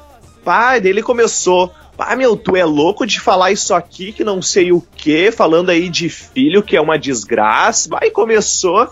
Pai, 0.45 0.79
daí 0.79 0.91
ele 0.91 1.01
começou. 1.01 1.73
Pá, 1.97 2.15
meu, 2.15 2.37
tu 2.37 2.55
é 2.55 2.63
louco 2.63 3.07
de 3.07 3.19
falar 3.19 3.51
isso 3.51 3.73
aqui, 3.73 4.11
que 4.11 4.23
não 4.23 4.39
sei 4.39 4.71
o 4.71 4.83
que, 4.95 5.31
falando 5.31 5.71
aí 5.71 5.89
de 5.89 6.09
filho, 6.09 6.61
que 6.61 6.77
é 6.77 6.81
uma 6.81 6.99
desgraça. 6.99 7.89
Aí 7.99 8.11
começou. 8.11 8.87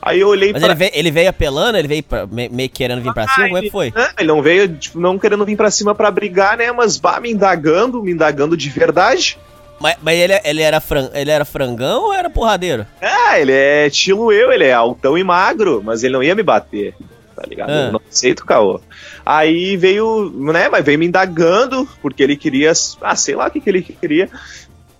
Aí 0.00 0.20
eu 0.20 0.28
olhei 0.28 0.50
Mas 0.50 0.62
pra 0.62 0.70
ele 0.70 0.78
veio, 0.78 0.90
ele 0.94 1.10
veio 1.10 1.28
apelando, 1.28 1.76
ele 1.76 1.88
veio 1.88 2.02
pra- 2.04 2.26
me- 2.26 2.48
meio 2.48 2.70
querendo 2.70 3.02
vir 3.02 3.12
pra 3.12 3.28
cima, 3.28 3.46
como 3.48 3.58
é 3.58 3.60
que 3.60 3.70
foi? 3.70 3.92
não, 3.94 4.08
ele 4.18 4.28
não 4.28 4.40
veio, 4.40 4.66
tipo, 4.78 4.98
não 4.98 5.18
querendo 5.18 5.44
vir 5.44 5.56
pra 5.58 5.70
cima 5.70 5.94
pra 5.94 6.10
brigar, 6.10 6.56
né? 6.56 6.72
Mas 6.72 6.96
bah, 6.96 7.20
me 7.20 7.30
indagando, 7.30 8.02
me 8.02 8.12
indagando 8.12 8.56
de 8.56 8.70
verdade. 8.70 9.38
Mas, 9.80 9.96
mas 10.02 10.18
ele, 10.18 10.40
ele, 10.44 10.62
era 10.62 10.80
fran, 10.80 11.10
ele 11.12 11.30
era 11.30 11.44
frangão 11.44 12.04
ou 12.04 12.14
era 12.14 12.30
porradeiro? 12.30 12.86
Ah, 13.00 13.38
ele 13.38 13.52
é 13.52 13.86
estilo 13.86 14.32
eu, 14.32 14.50
ele 14.50 14.64
é 14.64 14.72
altão 14.72 15.18
e 15.18 15.24
magro, 15.24 15.82
mas 15.84 16.02
ele 16.02 16.14
não 16.14 16.22
ia 16.22 16.34
me 16.34 16.42
bater, 16.42 16.94
tá 17.34 17.42
ligado? 17.46 17.70
Ah. 17.70 17.86
Eu 17.86 17.92
não 17.92 18.00
aceito 18.08 18.40
o 18.40 18.46
caô. 18.46 18.80
Aí 19.24 19.76
veio, 19.76 20.30
né, 20.34 20.68
mas 20.68 20.84
veio 20.84 20.98
me 20.98 21.06
indagando, 21.06 21.86
porque 22.00 22.22
ele 22.22 22.36
queria, 22.36 22.72
ah, 23.02 23.16
sei 23.16 23.34
lá 23.34 23.48
o 23.48 23.50
que, 23.50 23.60
que 23.60 23.68
ele 23.68 23.82
queria. 23.82 24.30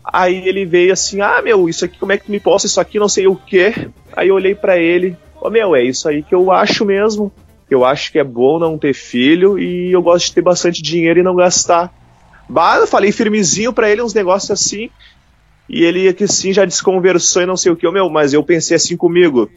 Aí 0.04 0.46
ele 0.46 0.64
veio 0.64 0.92
assim, 0.92 1.20
ah, 1.20 1.40
meu, 1.42 1.68
isso 1.68 1.84
aqui, 1.84 1.98
como 1.98 2.12
é 2.12 2.18
que 2.18 2.26
tu 2.26 2.30
me 2.30 2.38
posta 2.38 2.66
isso 2.66 2.80
aqui, 2.80 2.98
não 2.98 3.08
sei 3.08 3.26
o 3.26 3.34
quê. 3.34 3.88
Aí 4.14 4.28
eu 4.28 4.34
olhei 4.34 4.54
pra 4.54 4.78
ele, 4.78 5.16
ô, 5.40 5.50
meu, 5.50 5.74
é 5.74 5.82
isso 5.82 6.08
aí 6.08 6.22
que 6.22 6.34
eu 6.34 6.52
acho 6.52 6.84
mesmo. 6.84 7.32
Eu 7.68 7.84
acho 7.84 8.12
que 8.12 8.18
é 8.18 8.24
bom 8.24 8.60
não 8.60 8.78
ter 8.78 8.94
filho 8.94 9.58
e 9.58 9.90
eu 9.90 10.00
gosto 10.00 10.26
de 10.26 10.34
ter 10.34 10.42
bastante 10.42 10.80
dinheiro 10.80 11.18
e 11.18 11.22
não 11.22 11.34
gastar. 11.34 11.92
Bah, 12.48 12.76
eu 12.78 12.86
falei 12.86 13.12
firmezinho 13.12 13.72
pra 13.72 13.90
ele 13.90 14.02
uns 14.02 14.14
negócios 14.14 14.50
assim. 14.50 14.90
E 15.68 15.84
ele 15.84 16.12
que 16.12 16.28
sim 16.28 16.52
já 16.52 16.64
desconversou 16.64 17.42
e 17.42 17.46
não 17.46 17.56
sei 17.56 17.72
o 17.72 17.76
que, 17.76 17.90
meu, 17.90 18.08
mas 18.08 18.32
eu 18.32 18.42
pensei 18.42 18.76
assim 18.76 18.96
comigo. 18.96 19.50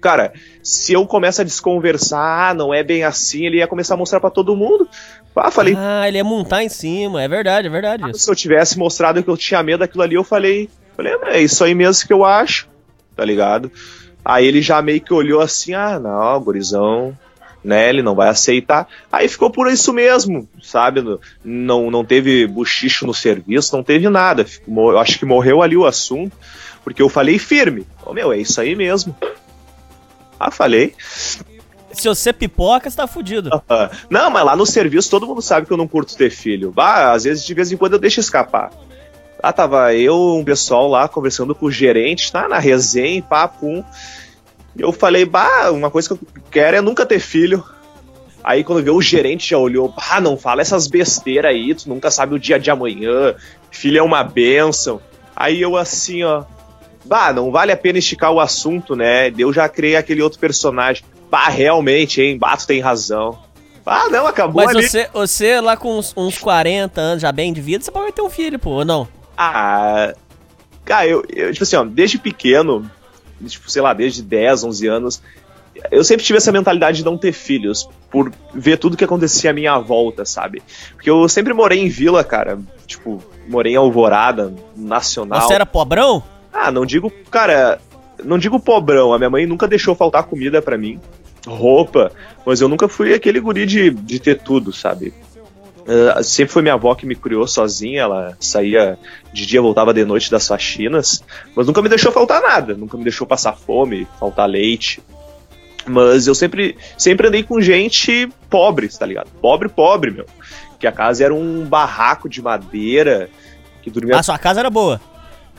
Cara, 0.00 0.32
se 0.62 0.92
eu 0.92 1.06
começo 1.06 1.40
a 1.40 1.44
desconversar, 1.44 2.50
ah, 2.50 2.54
não 2.54 2.72
é 2.72 2.82
bem 2.84 3.02
assim, 3.02 3.46
ele 3.46 3.56
ia 3.56 3.66
começar 3.66 3.94
a 3.94 3.96
mostrar 3.96 4.20
pra 4.20 4.30
todo 4.30 4.54
mundo. 4.54 4.86
Ah, 5.34 5.50
falei, 5.50 5.74
Ah, 5.76 6.06
ele 6.06 6.18
ia 6.18 6.24
montar 6.24 6.62
em 6.62 6.68
cima, 6.68 7.22
é 7.22 7.28
verdade, 7.28 7.66
é 7.66 7.70
verdade 7.70 8.08
isso. 8.10 8.20
se 8.20 8.30
eu 8.30 8.34
tivesse 8.36 8.78
mostrado 8.78 9.22
que 9.22 9.30
eu 9.30 9.36
tinha 9.36 9.62
medo 9.62 9.80
daquilo 9.80 10.02
ali, 10.02 10.14
eu 10.14 10.24
falei, 10.24 10.68
Falei, 10.96 11.14
é 11.26 11.40
isso 11.40 11.62
aí 11.62 11.74
mesmo 11.76 12.06
que 12.06 12.12
eu 12.12 12.24
acho, 12.24 12.68
tá 13.14 13.24
ligado? 13.24 13.70
Aí 14.24 14.44
ele 14.46 14.60
já 14.60 14.82
meio 14.82 15.00
que 15.00 15.14
olhou 15.14 15.40
assim, 15.40 15.72
ah, 15.72 15.98
não, 15.98 16.40
gurizão, 16.40 17.16
né, 17.68 17.90
ele 17.90 18.02
não 18.02 18.14
vai 18.14 18.30
aceitar. 18.30 18.88
Aí 19.12 19.28
ficou 19.28 19.50
por 19.50 19.70
isso 19.70 19.92
mesmo, 19.92 20.48
sabe? 20.62 21.04
Não, 21.44 21.90
não 21.90 22.02
teve 22.02 22.46
buchicho 22.46 23.06
no 23.06 23.12
serviço, 23.12 23.76
não 23.76 23.82
teve 23.82 24.08
nada. 24.08 24.46
Eu 24.66 24.98
acho 24.98 25.18
que 25.18 25.26
morreu 25.26 25.60
ali 25.60 25.76
o 25.76 25.84
assunto, 25.84 26.34
porque 26.82 27.02
eu 27.02 27.10
falei 27.10 27.38
firme. 27.38 27.82
Ô, 28.02 28.10
oh, 28.10 28.14
meu, 28.14 28.32
é 28.32 28.38
isso 28.38 28.58
aí 28.58 28.74
mesmo. 28.74 29.14
Ah, 30.40 30.50
falei. 30.50 30.94
Se 31.92 32.08
você 32.08 32.32
pipoca, 32.32 32.88
você 32.88 32.96
tá 32.96 33.06
fudido. 33.06 33.50
não, 34.08 34.30
mas 34.30 34.46
lá 34.46 34.56
no 34.56 34.64
serviço 34.64 35.10
todo 35.10 35.26
mundo 35.26 35.42
sabe 35.42 35.66
que 35.66 35.72
eu 35.72 35.76
não 35.76 35.86
curto 35.86 36.16
ter 36.16 36.30
filho. 36.30 36.70
Bah, 36.70 37.12
às 37.12 37.24
vezes, 37.24 37.44
de 37.44 37.52
vez 37.52 37.70
em 37.70 37.76
quando, 37.76 37.92
eu 37.92 37.98
deixo 37.98 38.18
escapar. 38.18 38.70
Lá 39.44 39.52
tava 39.52 39.94
eu, 39.94 40.36
um 40.36 40.44
pessoal 40.44 40.88
lá, 40.88 41.06
conversando 41.06 41.54
com 41.54 41.66
o 41.66 41.70
gerente, 41.70 42.32
tá 42.32 42.48
na 42.48 42.58
resenha, 42.58 43.22
papo. 43.22 43.84
Eu 44.78 44.92
falei, 44.92 45.24
bah, 45.24 45.70
uma 45.72 45.90
coisa 45.90 46.08
que 46.08 46.14
eu 46.14 46.20
quero 46.50 46.76
é 46.76 46.80
nunca 46.80 47.04
ter 47.04 47.18
filho. 47.18 47.64
Aí 48.42 48.62
quando 48.62 48.82
veio 48.82 48.96
o 48.96 49.02
gerente 49.02 49.50
já 49.50 49.58
olhou, 49.58 49.92
ah, 50.10 50.20
não 50.20 50.36
fala 50.36 50.62
essas 50.62 50.86
besteiras 50.86 51.50
aí, 51.50 51.74
tu 51.74 51.88
nunca 51.88 52.10
sabe 52.10 52.34
o 52.34 52.38
dia 52.38 52.58
de 52.58 52.70
amanhã, 52.70 53.34
filho 53.70 53.98
é 53.98 54.02
uma 54.02 54.22
benção. 54.22 55.00
Aí 55.34 55.60
eu 55.60 55.76
assim, 55.76 56.22
ó, 56.22 56.44
bah, 57.04 57.32
não 57.32 57.50
vale 57.50 57.72
a 57.72 57.76
pena 57.76 57.98
esticar 57.98 58.32
o 58.32 58.40
assunto, 58.40 58.94
né? 58.94 59.32
Eu 59.36 59.52
já 59.52 59.68
criei 59.68 59.96
aquele 59.96 60.22
outro 60.22 60.38
personagem. 60.38 61.04
Bah, 61.30 61.48
realmente, 61.48 62.22
hein, 62.22 62.38
Bato 62.38 62.66
tem 62.66 62.80
razão. 62.80 63.38
Ah, 63.84 64.08
não, 64.10 64.26
acabou 64.26 64.64
Mas 64.64 64.76
ali. 64.76 64.86
você, 64.86 65.08
você 65.12 65.60
lá 65.60 65.76
com 65.76 65.98
uns, 65.98 66.12
uns 66.16 66.38
40 66.38 67.00
anos 67.00 67.22
já 67.22 67.32
bem 67.32 67.52
de 67.52 67.60
vida, 67.60 67.82
você 67.82 67.90
pode 67.90 68.12
ter 68.12 68.20
um 68.20 68.28
filho, 68.28 68.58
pô, 68.58 68.70
ou 68.70 68.84
não? 68.84 69.08
Ah, 69.36 70.12
cara, 70.84 71.06
eu, 71.06 71.24
eu, 71.34 71.52
tipo 71.52 71.62
assim, 71.62 71.76
ó, 71.76 71.84
desde 71.84 72.18
pequeno, 72.18 72.90
tipo, 73.46 73.70
sei 73.70 73.82
lá, 73.82 73.92
desde 73.92 74.22
10, 74.22 74.64
11 74.64 74.86
anos, 74.86 75.22
eu 75.90 76.02
sempre 76.02 76.24
tive 76.24 76.38
essa 76.38 76.52
mentalidade 76.52 76.98
de 76.98 77.04
não 77.04 77.16
ter 77.16 77.32
filhos, 77.32 77.88
por 78.10 78.32
ver 78.54 78.78
tudo 78.78 78.96
que 78.96 79.04
acontecia 79.04 79.50
à 79.50 79.52
minha 79.52 79.78
volta, 79.78 80.24
sabe? 80.24 80.62
Porque 80.94 81.08
eu 81.08 81.28
sempre 81.28 81.54
morei 81.54 81.80
em 81.80 81.88
vila, 81.88 82.24
cara. 82.24 82.58
Tipo, 82.86 83.22
morei 83.48 83.74
em 83.74 83.76
Alvorada, 83.76 84.52
Nacional. 84.76 85.42
Você 85.42 85.54
era 85.54 85.66
pobrão? 85.66 86.22
Ah, 86.52 86.70
não 86.70 86.84
digo, 86.84 87.12
cara, 87.30 87.80
não 88.24 88.38
digo 88.38 88.58
pobrão. 88.58 89.12
A 89.12 89.18
minha 89.18 89.30
mãe 89.30 89.46
nunca 89.46 89.68
deixou 89.68 89.94
faltar 89.94 90.24
comida 90.24 90.60
para 90.60 90.78
mim, 90.78 90.98
roupa, 91.46 92.10
mas 92.44 92.60
eu 92.60 92.68
nunca 92.68 92.88
fui 92.88 93.14
aquele 93.14 93.40
guri 93.40 93.66
de, 93.66 93.90
de 93.90 94.18
ter 94.18 94.40
tudo, 94.40 94.72
sabe? 94.72 95.12
Uh, 95.88 96.22
sempre 96.22 96.52
foi 96.52 96.60
minha 96.60 96.74
avó 96.74 96.94
que 96.94 97.06
me 97.06 97.14
criou 97.14 97.46
sozinha, 97.46 98.02
ela 98.02 98.36
saía 98.38 98.98
de 99.32 99.46
dia, 99.46 99.62
voltava 99.62 99.94
de 99.94 100.04
noite 100.04 100.30
das 100.30 100.46
faxinas, 100.46 101.24
mas 101.56 101.66
nunca 101.66 101.80
me 101.80 101.88
deixou 101.88 102.12
faltar 102.12 102.42
nada, 102.42 102.74
nunca 102.74 102.98
me 102.98 103.02
deixou 103.04 103.26
passar 103.26 103.54
fome, 103.54 104.06
faltar 104.20 104.46
leite. 104.46 105.02
Mas 105.86 106.26
eu 106.26 106.34
sempre, 106.34 106.76
sempre 106.98 107.28
andei 107.28 107.42
com 107.42 107.58
gente 107.58 108.28
pobre, 108.50 108.86
tá 108.88 109.06
ligado? 109.06 109.30
Pobre, 109.40 109.70
pobre, 109.70 110.10
meu. 110.10 110.26
Que 110.78 110.86
a 110.86 110.92
casa 110.92 111.24
era 111.24 111.34
um 111.34 111.64
barraco 111.64 112.28
de 112.28 112.42
madeira, 112.42 113.30
que 113.80 113.90
dormia... 113.90 114.18
A 114.18 114.22
sua 114.22 114.36
casa 114.38 114.60
era 114.60 114.68
boa? 114.68 115.00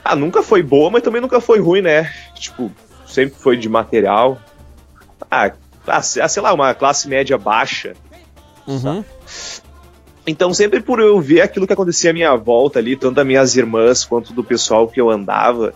Ah, 0.05 0.15
nunca 0.15 0.43
foi 0.43 0.61
boa, 0.61 0.91
mas 0.91 1.01
também 1.01 1.21
nunca 1.21 1.41
foi 1.41 1.59
ruim, 1.59 1.81
né? 1.81 2.13
Tipo, 2.35 2.71
sempre 3.07 3.39
foi 3.39 3.57
de 3.57 3.67
material. 3.67 4.39
Ah, 5.31 5.51
ah 5.87 6.01
sei 6.03 6.43
lá, 6.43 6.53
uma 6.53 6.75
classe 6.75 7.07
média 7.07 7.35
baixa. 7.35 7.95
Uhum. 8.67 9.03
Então, 10.27 10.53
sempre 10.53 10.81
por 10.81 10.99
eu 10.99 11.19
ver 11.19 11.41
aquilo 11.41 11.65
que 11.65 11.73
acontecia 11.73 12.11
à 12.11 12.13
minha 12.13 12.35
volta 12.35 12.79
ali, 12.79 12.95
tanto 12.95 13.15
das 13.15 13.25
minhas 13.25 13.55
irmãs 13.55 14.05
quanto 14.05 14.33
do 14.33 14.43
pessoal 14.43 14.87
que 14.87 14.99
eu 14.99 15.09
andava, 15.09 15.73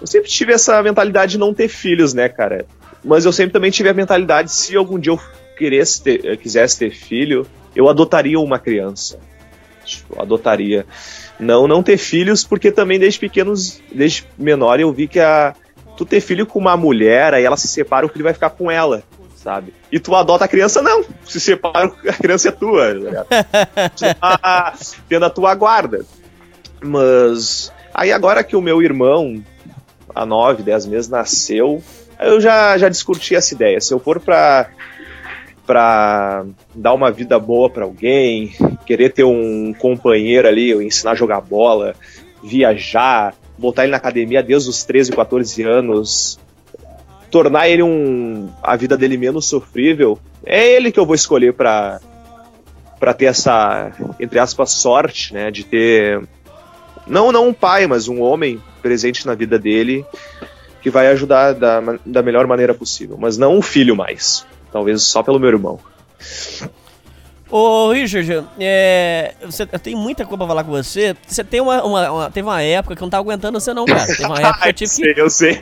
eu 0.00 0.06
sempre 0.06 0.28
tive 0.28 0.52
essa 0.52 0.82
mentalidade 0.82 1.32
de 1.32 1.38
não 1.38 1.54
ter 1.54 1.68
filhos, 1.68 2.12
né, 2.12 2.28
cara? 2.28 2.66
Mas 3.04 3.24
eu 3.24 3.32
sempre 3.32 3.52
também 3.52 3.70
tive 3.70 3.88
a 3.88 3.94
mentalidade, 3.94 4.52
se 4.52 4.76
algum 4.76 4.98
dia 4.98 5.12
eu 5.12 5.20
quisesse 5.56 6.02
ter, 6.02 6.36
quisesse 6.38 6.78
ter 6.78 6.90
filho, 6.90 7.46
eu 7.74 7.88
adotaria 7.88 8.38
uma 8.38 8.58
criança. 8.58 9.18
Tipo, 9.84 10.20
adotaria. 10.20 10.84
Não, 11.38 11.66
não 11.66 11.82
ter 11.82 11.96
filhos, 11.96 12.44
porque 12.44 12.70
também 12.70 12.98
desde 12.98 13.18
pequenos, 13.18 13.80
desde 13.92 14.26
menor, 14.38 14.78
eu 14.78 14.92
vi 14.92 15.08
que 15.08 15.20
a, 15.20 15.54
tu 15.96 16.04
ter 16.04 16.20
filho 16.20 16.46
com 16.46 16.58
uma 16.58 16.76
mulher, 16.76 17.32
aí 17.32 17.44
ela 17.44 17.56
se 17.56 17.68
separa, 17.68 18.04
o 18.04 18.08
filho 18.08 18.24
vai 18.24 18.34
ficar 18.34 18.50
com 18.50 18.70
ela 18.70 19.02
sabe? 19.42 19.72
E 19.90 19.98
tu 19.98 20.14
adota 20.14 20.44
a 20.44 20.48
criança, 20.48 20.82
não. 20.82 21.04
Se 21.24 21.40
separa, 21.40 21.90
a 22.08 22.12
criança 22.12 22.48
é 22.48 22.52
tua. 22.52 23.24
Tá 24.20 24.74
tendo 25.08 25.24
a 25.24 25.30
tua 25.30 25.54
guarda. 25.54 26.04
Mas 26.82 27.72
aí 27.94 28.12
agora 28.12 28.44
que 28.44 28.54
o 28.54 28.60
meu 28.60 28.82
irmão, 28.82 29.42
há 30.14 30.26
nove, 30.26 30.62
dez 30.62 30.86
meses, 30.86 31.08
nasceu, 31.08 31.82
eu 32.18 32.40
já, 32.40 32.76
já 32.76 32.88
discuti 32.88 33.34
essa 33.34 33.54
ideia. 33.54 33.80
Se 33.80 33.92
eu 33.92 33.98
for 33.98 34.20
pra, 34.20 34.70
pra 35.66 36.44
dar 36.74 36.92
uma 36.92 37.10
vida 37.10 37.38
boa 37.38 37.70
para 37.70 37.84
alguém, 37.84 38.52
querer 38.84 39.10
ter 39.10 39.24
um 39.24 39.72
companheiro 39.72 40.46
ali, 40.46 40.72
ensinar 40.84 41.12
a 41.12 41.16
jogar 41.16 41.40
bola, 41.40 41.94
viajar, 42.42 43.34
botar 43.56 43.84
ele 43.84 43.92
na 43.92 43.96
academia 43.96 44.42
desde 44.42 44.68
os 44.68 44.84
13, 44.84 45.12
14 45.12 45.62
anos, 45.62 46.38
tornar 47.30 47.68
ele 47.68 47.82
um 47.82 48.48
a 48.62 48.76
vida 48.76 48.96
dele 48.96 49.16
menos 49.16 49.46
sofrível, 49.46 50.18
é 50.44 50.66
ele 50.72 50.90
que 50.90 50.98
eu 50.98 51.06
vou 51.06 51.14
escolher 51.14 51.54
para 51.54 52.00
para 52.98 53.14
ter 53.14 53.26
essa 53.26 53.92
entre 54.18 54.38
aspas 54.38 54.72
sorte, 54.72 55.32
né, 55.32 55.50
de 55.50 55.64
ter 55.64 56.22
não 57.06 57.32
não 57.32 57.48
um 57.48 57.52
pai, 57.52 57.86
mas 57.86 58.08
um 58.08 58.20
homem 58.20 58.60
presente 58.82 59.26
na 59.26 59.34
vida 59.34 59.58
dele 59.58 60.04
que 60.82 60.90
vai 60.90 61.08
ajudar 61.08 61.52
da, 61.52 61.80
da 62.04 62.22
melhor 62.22 62.46
maneira 62.46 62.74
possível, 62.74 63.16
mas 63.18 63.36
não 63.36 63.56
um 63.56 63.62
filho 63.62 63.94
mais, 63.94 64.46
talvez 64.72 65.02
só 65.02 65.22
pelo 65.22 65.38
meu 65.38 65.50
irmão. 65.50 65.78
Ô, 67.50 67.90
Richard, 67.90 68.46
é, 68.60 69.34
você, 69.44 69.68
eu 69.70 69.78
tenho 69.80 69.98
muita 69.98 70.24
coisa 70.24 70.38
pra 70.38 70.46
falar 70.46 70.62
com 70.62 70.70
você. 70.70 71.16
Você 71.26 71.42
tem 71.42 71.60
uma, 71.60 71.82
uma, 71.82 72.10
uma, 72.10 72.30
Teve 72.30 72.46
uma 72.46 72.62
época 72.62 72.94
que 72.94 73.02
eu 73.02 73.06
não 73.06 73.10
tava 73.10 73.22
aguentando 73.22 73.58
você, 73.58 73.74
não, 73.74 73.84
cara. 73.84 74.06
Teve 74.06 74.24
uma 74.24 74.38
época 74.40 74.60
que 74.60 74.68
eu 74.68 74.72
tive 74.72 74.88
sei, 74.88 75.14
que. 75.14 75.20
Eu 75.20 75.28
sei. 75.28 75.60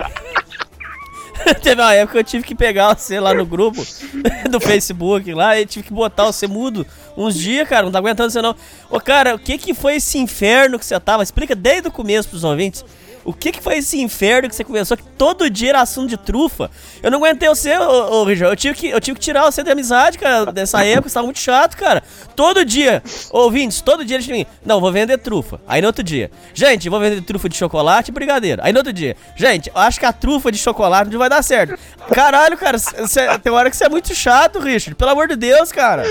Teve 1.63 1.81
uma 1.81 1.95
época 1.95 2.13
que 2.13 2.19
eu 2.19 2.25
tive 2.25 2.45
que 2.45 2.55
pegar 2.55 2.95
você 2.95 3.21
lá 3.21 3.35
no 3.35 3.47
grupo 3.47 3.85
do 4.51 4.61
Facebook 4.61 5.33
lá 5.33 5.59
e 5.59 5.67
tive 5.67 5.87
que 5.87 5.93
botar 5.93 6.25
você 6.25 6.47
mudo 6.47 6.87
uns 7.17 7.35
dias, 7.35 7.69
cara. 7.69 7.85
Não 7.85 7.93
tá 7.93 7.99
aguentando 7.99 8.31
você 8.31 8.43
não. 8.43 8.55
Ô, 8.91 9.01
cara, 9.01 9.35
o 9.35 9.39
que 9.39 9.59
que 9.59 9.75
foi 9.75 9.97
esse 9.97 10.19
inferno 10.19 10.79
que 10.79 10.87
você 10.87 10.99
tava? 11.01 11.23
Explica 11.23 11.55
desde 11.55 11.89
o 11.89 11.93
começo 11.93 12.29
pros 12.29 12.45
ouvintes. 12.45 12.85
O 13.25 13.33
que, 13.33 13.53
que 13.53 13.63
foi 13.63 13.79
esse 13.79 14.01
inferno 14.01 14.49
que 14.49 14.55
você 14.55 14.65
começou? 14.65 14.97
Que 14.97 15.03
todo 15.03 15.51
dia 15.51 15.71
era 15.71 15.81
assunto 15.83 16.09
de 16.09 16.17
trufa. 16.17 16.71
Eu 17.03 17.11
não 17.11 17.19
aguentei 17.19 17.49
você, 17.49 17.77
ô, 17.77 18.21
ô 18.21 18.25
Richard. 18.25 18.51
Eu 18.51 18.57
tive, 18.57 18.75
que, 18.75 18.89
eu 18.89 19.01
tive 19.01 19.19
que 19.19 19.25
tirar 19.25 19.45
você 19.45 19.63
da 19.63 19.73
amizade, 19.73 20.19
cara, 20.19 20.53
dessa 20.53 20.85
época. 20.85 21.09
Você 21.09 21.15
tava 21.15 21.27
muito 21.27 21.39
chato, 21.39 21.77
cara. 21.77 22.03
Todo 22.35 22.65
dia, 22.65 23.03
ouvintes, 23.31 23.81
todo 23.81 24.05
dia 24.05 24.17
eles 24.17 24.27
mim. 24.29 24.47
Não, 24.65 24.81
vou 24.81 24.93
vender 24.93 25.19
trufa. 25.19 25.61
Aí 25.67 25.81
no 25.81 25.87
outro 25.89 26.03
dia, 26.03 26.31
gente, 26.55 26.89
vou 26.89 27.01
vender 27.01 27.21
trufa 27.23 27.49
de 27.49 27.57
chocolate 27.57 28.11
e 28.11 28.15
brigadeiro. 28.15 28.63
Aí 28.65 28.73
no 28.73 28.79
outro 28.79 28.93
dia, 28.93 29.17
gente, 29.37 29.71
acho 29.75 29.99
que 29.99 30.07
a 30.07 30.13
trufa 30.13 30.51
de 30.51 30.59
chocolate 30.59 31.11
não 31.11 31.19
vai 31.19 31.29
dar 31.29 31.43
certo. 31.43 31.79
Caralho, 32.13 32.57
cara, 32.57 32.79
cê, 32.79 33.27
tem 33.43 33.53
hora 33.53 33.71
que 33.71 33.77
você 33.77 33.85
é 33.85 33.89
muito 33.89 34.15
chato, 34.15 34.59
Richard. 34.59 34.95
Pelo 34.95 35.11
amor 35.11 35.29
de 35.29 35.37
Deus, 35.37 35.73
cara. 35.73 36.05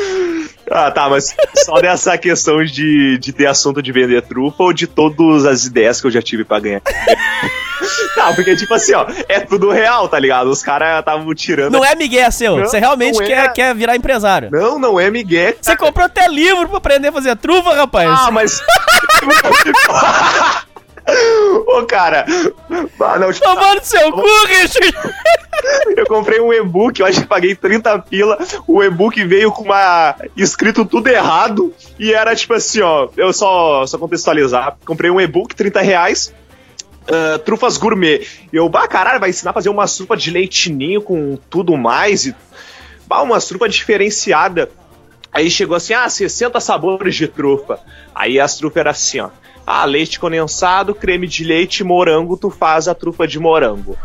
Ah, 0.69 0.91
tá, 0.91 1.09
mas 1.09 1.35
só 1.55 1.79
dessa 1.79 2.17
questão 2.17 2.63
de, 2.63 3.17
de 3.17 3.31
ter 3.31 3.47
assunto 3.47 3.81
de 3.81 3.91
vender 3.91 4.21
trufa 4.21 4.63
ou 4.63 4.73
de 4.73 4.85
todas 4.85 5.45
as 5.45 5.65
ideias 5.65 6.01
que 6.01 6.07
eu 6.07 6.11
já 6.11 6.21
tive 6.21 6.43
para 6.43 6.59
ganhar? 6.59 6.81
Não, 8.15 8.33
porque, 8.33 8.55
tipo 8.55 8.73
assim, 8.73 8.93
ó, 8.93 9.05
é 9.27 9.39
tudo 9.39 9.69
real, 9.69 10.09
tá 10.09 10.19
ligado? 10.19 10.49
Os 10.49 10.63
caras 10.63 10.99
estavam 10.99 11.33
tirando. 11.33 11.73
Não 11.73 11.85
é 11.85 11.95
Miguel 11.95 12.31
seu. 12.31 12.59
Você 12.59 12.79
realmente 12.79 13.17
quer, 13.19 13.45
é. 13.45 13.49
quer 13.49 13.75
virar 13.75 13.95
empresário. 13.95 14.49
Não, 14.51 14.79
não 14.79 14.99
é 14.99 15.11
Miguel. 15.11 15.55
Você 15.61 15.75
comprou 15.75 16.05
até 16.05 16.27
livro 16.27 16.67
pra 16.67 16.77
aprender 16.77 17.09
a 17.09 17.11
fazer 17.11 17.35
trufa, 17.35 17.73
rapaz. 17.73 18.09
Ah, 18.09 18.31
mas. 18.31 18.61
Ô, 21.67 21.85
cara. 21.85 22.25
Ah, 22.99 23.19
não, 23.19 23.31
Tomando 23.31 23.83
seu 23.83 24.11
cu, 24.11 24.45
Richard. 24.47 24.93
Eu 25.95 26.05
comprei 26.05 26.39
um 26.39 26.53
e-book, 26.53 26.99
eu 26.99 27.05
acho 27.05 27.21
que 27.21 27.27
paguei 27.27 27.55
30 27.55 27.99
pila. 27.99 28.37
O 28.67 28.83
e-book 28.83 29.23
veio 29.25 29.51
com 29.51 29.63
uma. 29.63 30.15
escrito 30.35 30.85
tudo 30.85 31.07
errado. 31.07 31.73
E 31.97 32.13
era 32.13 32.35
tipo 32.35 32.53
assim, 32.53 32.81
ó. 32.81 33.09
Eu 33.17 33.33
só, 33.33 33.85
só 33.87 33.97
contextualizar. 33.97 34.77
Comprei 34.85 35.09
um 35.09 35.19
e-book, 35.19 35.55
30 35.55 35.81
reais 35.81 36.33
uh, 37.07 37.39
trufas 37.39 37.77
gourmet. 37.77 38.25
E 38.51 38.55
eu, 38.55 38.67
bah, 38.69 38.87
caralho, 38.87 39.19
vai 39.19 39.29
ensinar 39.29 39.51
a 39.51 39.53
fazer 39.53 39.69
uma 39.69 39.85
trufa 39.87 40.15
de 40.15 40.31
leitinho 40.31 41.01
com 41.01 41.37
tudo 41.49 41.77
mais. 41.77 42.25
E, 42.25 42.35
bah, 43.07 43.21
uma 43.21 43.39
trufa 43.39 43.67
diferenciada. 43.67 44.69
Aí 45.31 45.49
chegou 45.49 45.75
assim, 45.75 45.93
ah, 45.93 46.09
60 46.09 46.59
sabores 46.59 47.15
de 47.15 47.27
trufa. 47.27 47.79
Aí 48.13 48.39
as 48.39 48.57
trufas 48.57 48.77
eram 48.77 48.91
assim, 48.91 49.19
ó. 49.19 49.29
Ah, 49.65 49.83
leite 49.83 50.19
condensado, 50.19 50.95
creme 50.95 51.27
de 51.27 51.43
leite, 51.43 51.83
morango, 51.83 52.37
tu 52.37 52.49
faz 52.49 52.87
a 52.87 52.95
trufa 52.95 53.27
de 53.27 53.37
morango. 53.37 53.97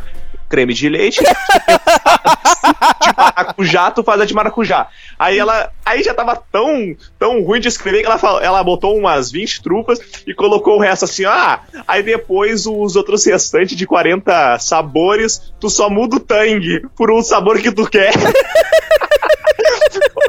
Creme 0.52 0.74
de 0.74 0.86
leite, 0.86 1.18
de 1.24 3.10
maracujá, 3.16 3.90
tu 3.90 4.02
faz 4.04 4.20
a 4.20 4.26
de 4.26 4.34
maracujá. 4.34 4.86
Aí 5.18 5.38
ela. 5.38 5.70
Aí 5.82 6.02
já 6.02 6.12
tava 6.12 6.36
tão, 6.52 6.94
tão 7.18 7.42
ruim 7.42 7.58
de 7.58 7.68
escrever 7.68 8.00
que 8.00 8.06
ela, 8.06 8.18
falou, 8.18 8.38
ela 8.42 8.62
botou 8.62 8.94
umas 8.94 9.32
20 9.32 9.62
trufas 9.62 9.98
e 10.26 10.34
colocou 10.34 10.76
o 10.76 10.78
resto 10.78 11.06
assim, 11.06 11.24
ah, 11.24 11.60
aí 11.88 12.02
depois 12.02 12.66
os 12.66 12.96
outros 12.96 13.24
restantes 13.24 13.74
de 13.74 13.86
40 13.86 14.58
sabores, 14.58 15.54
tu 15.58 15.70
só 15.70 15.88
muda 15.88 16.16
o 16.16 16.20
tangue 16.20 16.86
por 16.94 17.10
um 17.10 17.22
sabor 17.22 17.58
que 17.58 17.72
tu 17.72 17.88
quer. 17.88 18.12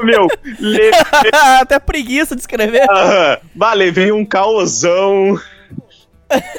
Meu, 0.02 0.26
levei, 0.58 0.90
Até 1.60 1.78
preguiça 1.78 2.34
de 2.34 2.40
escrever. 2.40 2.86
aham, 2.90 3.38
bah, 3.54 3.74
levei 3.74 4.10
um 4.10 4.24
caosão. 4.24 5.38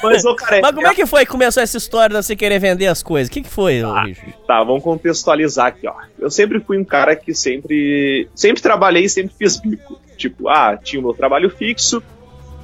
Mas, 0.01 0.23
ô, 0.25 0.35
cara, 0.35 0.61
Mas 0.61 0.75
como 0.75 0.87
é 0.87 0.93
que 0.93 1.05
foi 1.05 1.25
que 1.25 1.31
começou 1.31 1.61
essa 1.61 1.77
história 1.77 2.17
de 2.17 2.25
você 2.25 2.35
querer 2.35 2.59
vender 2.59 2.87
as 2.87 3.01
coisas? 3.01 3.29
O 3.29 3.31
que, 3.31 3.41
que 3.41 3.49
foi, 3.49 3.81
Richard? 4.05 4.35
Tá, 4.47 4.63
vamos 4.63 4.83
contextualizar 4.83 5.67
aqui, 5.67 5.87
ó. 5.87 5.93
Eu 6.19 6.29
sempre 6.29 6.59
fui 6.59 6.77
um 6.77 6.85
cara 6.85 7.15
que 7.15 7.33
sempre. 7.33 8.29
Sempre 8.35 8.61
trabalhei 8.61 9.05
e 9.05 9.09
sempre 9.09 9.35
fiz 9.37 9.57
bico. 9.57 9.99
Tipo, 10.17 10.47
ah, 10.47 10.77
tinha 10.81 10.99
o 10.99 11.03
meu 11.03 11.13
trabalho 11.13 11.49
fixo, 11.49 12.01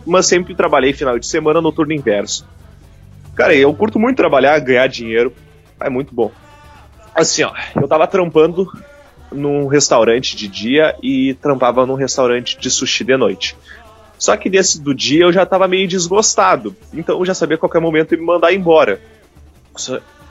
mas 0.06 0.26
sempre 0.26 0.56
trabalhei 0.56 0.94
final 0.94 1.18
de 1.19 1.28
semana 1.28 1.60
no 1.60 1.72
turno 1.72 1.94
inverso. 1.94 2.48
Cara, 3.36 3.56
eu 3.56 3.73
curto 3.73 3.99
muito 3.99 4.18
trabalhar, 4.18 4.60
ganhar 4.60 4.88
dinheiro. 4.88 5.34
É 5.80 5.90
muito 5.90 6.14
bom. 6.14 6.32
Assim, 7.14 7.44
ó, 7.44 7.52
eu 7.76 7.88
tava 7.88 8.07
trampando 8.07 8.72
num 9.32 9.68
restaurante 9.68 10.36
de 10.36 10.48
dia 10.48 10.95
e 11.02 11.34
trampava 11.36 11.86
num 11.86 11.95
restaurante 11.95 12.57
de 12.57 12.69
sushi 12.69 13.03
de 13.03 13.18
noite. 13.18 13.56
Só 14.22 14.38
que 14.38 14.52
desse 14.52 14.80
do 14.80 14.93
dia 14.93 15.23
eu 15.23 15.34
já 15.34 15.48
tava 15.48 15.68
meio 15.68 15.88
desgostado. 15.88 16.76
Então 16.93 17.18
eu 17.18 17.26
já 17.26 17.34
sabia 17.34 17.56
a 17.56 17.57
qualquer 17.57 17.81
momento 17.81 18.15
me 18.15 18.23
mandar 18.23 18.53
embora. 18.53 19.02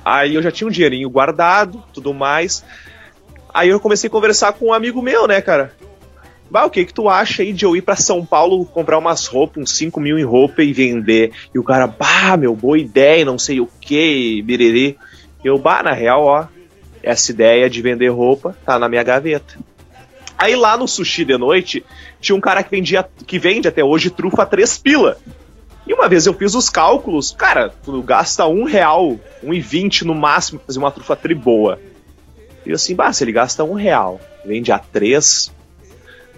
Aí 0.05 0.37
eu 0.37 0.41
já 0.41 0.53
tinha 0.53 0.69
um 0.69 0.71
dinheirinho 0.71 1.11
guardado, 1.11 1.83
tudo 1.93 2.15
mais. 2.15 2.65
Aí 3.53 3.69
eu 3.69 3.81
comecei 3.81 4.07
a 4.07 4.11
conversar 4.11 4.53
com 4.53 4.67
um 4.67 4.73
amigo 4.73 5.03
meu, 5.03 5.27
né, 5.27 5.41
cara? 5.41 5.75
Bah, 6.49 6.67
o 6.67 6.71
que 6.71 6.85
que 6.85 6.95
tu 6.95 7.09
acha 7.09 7.43
aí 7.43 7.53
de 7.53 7.65
eu 7.65 7.75
ir 7.75 7.83
pra 7.83 7.97
São 7.97 8.25
Paulo 8.25 8.65
comprar 8.65 8.97
umas 8.97 9.27
roupas, 9.27 9.61
uns 9.61 9.77
5 9.77 9.99
mil 9.99 10.17
em 10.17 10.25
roupa 10.25 10.63
e 10.63 10.73
vender? 10.73 11.33
E 11.53 11.59
o 11.59 11.65
cara, 11.65 11.89
bah, 11.89 12.37
meu, 12.37 12.55
boa 12.55 12.79
ideia, 12.79 13.25
não 13.25 13.41
sei 13.41 13.59
o 13.59 13.69
que, 13.81 14.41
biriri. 14.43 14.97
Eu, 15.43 15.59
bah, 15.59 15.83
na 15.83 15.93
real, 15.93 16.23
ó, 16.23 16.47
essa 17.03 17.33
ideia 17.33 17.69
de 17.69 17.83
vender 17.83 18.11
roupa 18.11 18.57
tá 18.65 18.79
na 18.79 18.89
minha 18.89 19.03
gaveta. 19.03 19.59
Aí 20.41 20.57
lá 20.57 20.75
no 20.75 20.89
sushi 20.89 21.23
de 21.23 21.37
noite, 21.37 21.85
tinha 22.19 22.35
um 22.35 22.41
cara 22.41 22.63
que 22.63 22.71
vendia, 22.71 23.07
que 23.27 23.39
vende 23.39 23.69
até 23.69 23.85
hoje 23.85 24.09
trufa 24.09 24.43
a 24.43 24.47
três 24.47 24.79
pila. 24.79 25.19
E 25.87 25.93
uma 25.93 26.09
vez 26.09 26.25
eu 26.25 26.33
fiz 26.33 26.55
os 26.55 26.71
cálculos, 26.71 27.31
cara, 27.31 27.69
tu 27.69 28.03
gasta 28.03 28.47
um 28.47 28.65
real, 28.65 29.21
um 29.43 29.53
e 29.53 29.61
vinte 29.61 30.03
no 30.03 30.15
máximo 30.15 30.59
pra 30.59 30.69
fazer 30.69 30.79
uma 30.79 30.91
trufa 30.91 31.15
tri 31.15 31.35
boa. 31.35 31.79
E 32.65 32.71
eu 32.71 32.77
assim, 32.77 32.95
bah, 32.95 33.13
se 33.13 33.23
ele 33.23 33.33
gasta 33.33 33.63
um 33.65 33.75
real, 33.75 34.19
vende 34.43 34.73
a 34.73 34.79
três. 34.79 35.53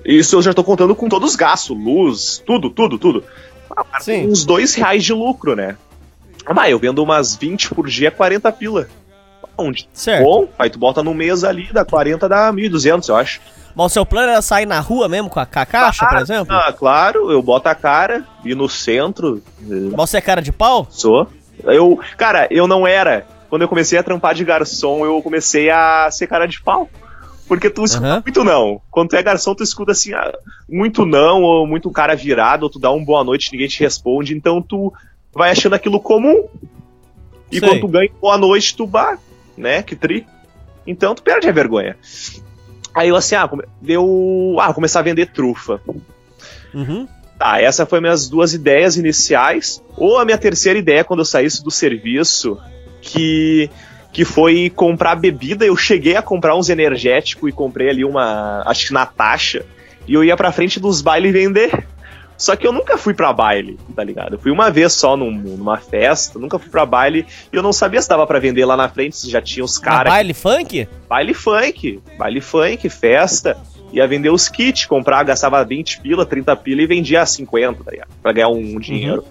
Isso 0.04 0.34
eu 0.34 0.42
já 0.42 0.52
tô 0.52 0.64
contando 0.64 0.96
com 0.96 1.08
todos 1.08 1.30
os 1.30 1.36
gastos, 1.36 1.76
luz, 1.78 2.42
tudo, 2.44 2.70
tudo, 2.70 2.98
tudo. 2.98 3.22
Ah. 3.70 3.86
Uns 4.26 4.44
dois 4.44 4.74
reais 4.74 5.04
de 5.04 5.12
lucro, 5.12 5.54
né? 5.54 5.76
Ah, 6.44 6.68
eu 6.68 6.80
vendo 6.80 7.00
umas 7.04 7.36
20 7.36 7.72
por 7.72 7.88
dia, 7.88 8.10
40 8.10 8.50
pila. 8.50 8.88
Onde? 9.56 9.88
Certo. 9.92 10.24
Bom, 10.24 10.48
aí 10.58 10.70
tu 10.70 10.78
bota 10.78 11.02
no 11.02 11.14
mês 11.14 11.44
ali, 11.44 11.68
dá 11.72 11.84
40, 11.84 12.28
dá 12.28 12.52
1.200, 12.52 13.08
eu 13.08 13.16
acho. 13.16 13.40
Mas 13.74 13.86
o 13.86 13.88
seu 13.88 14.04
plano 14.04 14.30
era 14.30 14.42
sair 14.42 14.66
na 14.66 14.80
rua 14.80 15.08
mesmo 15.08 15.30
com 15.30 15.40
a, 15.40 15.46
com 15.46 15.58
a 15.58 15.66
caixa, 15.66 16.06
por 16.06 16.18
exemplo? 16.18 16.54
Ah, 16.54 16.72
claro, 16.72 17.30
eu 17.30 17.42
boto 17.42 17.68
a 17.68 17.74
cara, 17.74 18.24
e 18.44 18.54
no 18.54 18.68
centro, 18.68 19.42
eh, 19.62 19.90
Mas 19.96 20.10
você 20.10 20.18
é 20.18 20.20
cara 20.20 20.42
de 20.42 20.52
pau? 20.52 20.86
Sou. 20.90 21.26
Eu, 21.64 21.98
cara, 22.16 22.48
eu 22.50 22.66
não 22.66 22.86
era. 22.86 23.26
Quando 23.48 23.62
eu 23.62 23.68
comecei 23.68 23.98
a 23.98 24.02
trampar 24.02 24.34
de 24.34 24.44
garçom, 24.44 25.04
eu 25.04 25.22
comecei 25.22 25.70
a 25.70 26.10
ser 26.10 26.26
cara 26.26 26.46
de 26.46 26.60
pau. 26.60 26.88
Porque 27.46 27.68
tu 27.68 27.84
escuta 27.84 28.06
Aham. 28.06 28.22
muito 28.24 28.44
não. 28.44 28.80
Quando 28.90 29.10
tu 29.10 29.16
é 29.16 29.22
garçom, 29.22 29.54
tu 29.54 29.62
escuta 29.62 29.92
assim, 29.92 30.14
ah, 30.14 30.32
muito 30.68 31.04
não, 31.04 31.42
ou 31.42 31.66
muito 31.66 31.90
cara 31.90 32.14
virado, 32.14 32.62
ou 32.64 32.70
tu 32.70 32.78
dá 32.78 32.90
um 32.90 33.04
boa 33.04 33.22
noite 33.22 33.52
ninguém 33.52 33.68
te 33.68 33.80
responde, 33.80 34.34
então 34.34 34.62
tu 34.62 34.92
vai 35.34 35.50
achando 35.50 35.74
aquilo 35.74 36.00
comum. 36.00 36.46
E 37.50 37.58
Sei. 37.58 37.68
quando 37.68 37.80
tu 37.80 37.88
ganha 37.88 38.10
boa 38.20 38.38
noite, 38.38 38.74
tu 38.74 38.86
bah, 38.86 39.18
né? 39.62 39.82
Que 39.82 39.96
tri. 39.96 40.26
Então 40.86 41.14
tu 41.14 41.22
perde 41.22 41.48
a 41.48 41.52
vergonha. 41.52 41.96
Aí 42.94 43.08
eu 43.08 43.16
assim, 43.16 43.34
ah, 43.34 43.48
deu. 43.80 44.56
Ah, 44.60 44.74
começar 44.74 45.00
a 45.00 45.02
vender 45.02 45.26
trufa. 45.26 45.80
Uhum. 46.74 47.08
Tá, 47.38 47.60
essa 47.60 47.86
foi 47.86 48.00
minhas 48.00 48.28
duas 48.28 48.52
ideias 48.52 48.96
iniciais. 48.96 49.82
Ou 49.96 50.18
a 50.18 50.24
minha 50.24 50.38
terceira 50.38 50.78
ideia 50.78 51.04
quando 51.04 51.20
eu 51.20 51.24
saísse 51.24 51.64
do 51.64 51.70
serviço, 51.70 52.58
que 53.00 53.70
que 54.12 54.24
foi 54.24 54.70
comprar 54.70 55.14
bebida. 55.14 55.64
Eu 55.64 55.76
cheguei 55.76 56.16
a 56.16 56.22
comprar 56.22 56.54
uns 56.54 56.68
energéticos 56.68 57.48
e 57.48 57.52
comprei 57.52 57.88
ali 57.88 58.04
uma, 58.04 58.62
acho 58.66 58.88
que 58.88 58.92
Natasha, 58.92 59.64
e 60.06 60.14
eu 60.14 60.22
ia 60.22 60.36
pra 60.36 60.52
frente 60.52 60.78
dos 60.78 61.00
bailes 61.00 61.32
vender. 61.32 61.86
Só 62.42 62.56
que 62.56 62.66
eu 62.66 62.72
nunca 62.72 62.98
fui 62.98 63.14
pra 63.14 63.32
baile, 63.32 63.78
tá 63.94 64.02
ligado? 64.02 64.34
Eu 64.34 64.38
fui 64.40 64.50
uma 64.50 64.68
vez 64.68 64.92
só 64.94 65.16
num- 65.16 65.30
numa 65.30 65.76
festa, 65.78 66.38
nunca 66.40 66.58
fui 66.58 66.68
pra 66.70 66.84
baile 66.84 67.24
e 67.52 67.56
eu 67.56 67.62
não 67.62 67.72
sabia 67.72 68.02
se 68.02 68.08
dava 68.08 68.26
pra 68.26 68.40
vender 68.40 68.64
lá 68.64 68.76
na 68.76 68.88
frente, 68.88 69.16
se 69.16 69.30
já 69.30 69.40
tinha 69.40 69.64
os 69.64 69.78
caras 69.78 70.12
baile 70.12 70.34
funk? 70.34 70.88
baile 71.08 71.34
funk, 71.34 72.00
baile 72.18 72.40
funk, 72.40 72.88
festa, 72.88 73.56
ia 73.92 74.06
vender 74.08 74.30
os 74.30 74.48
kits, 74.48 74.86
comprar, 74.86 75.22
gastava 75.22 75.64
20 75.64 76.00
pila, 76.00 76.26
30 76.26 76.56
pila 76.56 76.82
e 76.82 76.86
vendia 76.86 77.22
a 77.22 77.26
50, 77.26 77.84
tá 77.84 77.90
ligado? 77.92 78.08
Pra 78.20 78.32
ganhar 78.32 78.48
um 78.48 78.78
dinheiro. 78.80 79.24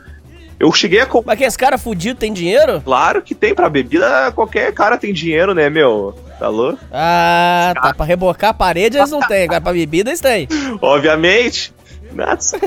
Eu 0.58 0.72
cheguei 0.72 1.00
a 1.02 1.06
comprar. 1.08 1.32
Mas 1.32 1.40
que 1.40 1.44
esse 1.44 1.58
cara 1.58 1.78
fudido 1.78 2.20
tem 2.20 2.32
dinheiro? 2.32 2.80
Claro 2.82 3.22
que 3.24 3.34
tem, 3.36 3.54
pra 3.54 3.68
bebida 3.68 4.32
qualquer 4.32 4.72
cara 4.74 4.96
tem 4.98 5.12
dinheiro, 5.12 5.54
né, 5.56 5.70
meu? 5.70 6.16
Tá 6.40 6.48
louco? 6.50 6.78
Ah, 6.92 7.74
tá. 7.76 7.94
Pra 7.96 8.06
rebocar 8.06 8.52
a 8.52 8.54
parede 8.54 8.96
eles 8.98 9.10
não 9.12 9.20
têm. 9.28 9.44
Agora 9.46 9.60
pra 9.60 9.74
bebida 9.74 10.12
eles 10.12 10.22
têm. 10.22 10.48
Obviamente. 10.80 11.74
Nossa. 12.14 12.60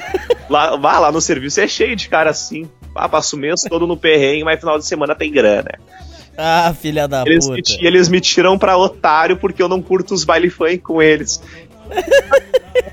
lá, 0.49 0.77
vá, 0.77 0.99
lá 0.99 1.13
no 1.13 1.21
serviço 1.21 1.61
é 1.61 1.69
cheio 1.69 1.95
de 1.97 2.09
cara 2.09 2.31
assim. 2.31 2.69
Ah, 2.95 3.09
passa 3.09 3.35
o 3.35 3.39
mês 3.39 3.63
todo 3.63 3.87
no 3.87 3.97
perrengue, 3.97 4.45
mas 4.45 4.61
final 4.61 4.79
de 4.79 4.87
semana 4.87 5.15
tem 5.15 5.31
grana. 5.31 5.79
Ah, 6.37 6.75
filha 6.81 7.07
da 7.07 7.23
Eles 7.27 7.47
puta. 7.47 7.61
me, 7.61 7.87
eles 7.87 8.09
me 8.09 8.21
tiram 8.21 8.59
pra 8.59 8.77
otário 8.77 9.37
porque 9.37 9.63
eu 9.63 9.69
não 9.69 9.81
curto 9.81 10.15
os 10.15 10.25
baile 10.25 10.51
funk 10.51 10.79
com 10.79 11.03
eles. 11.03 11.41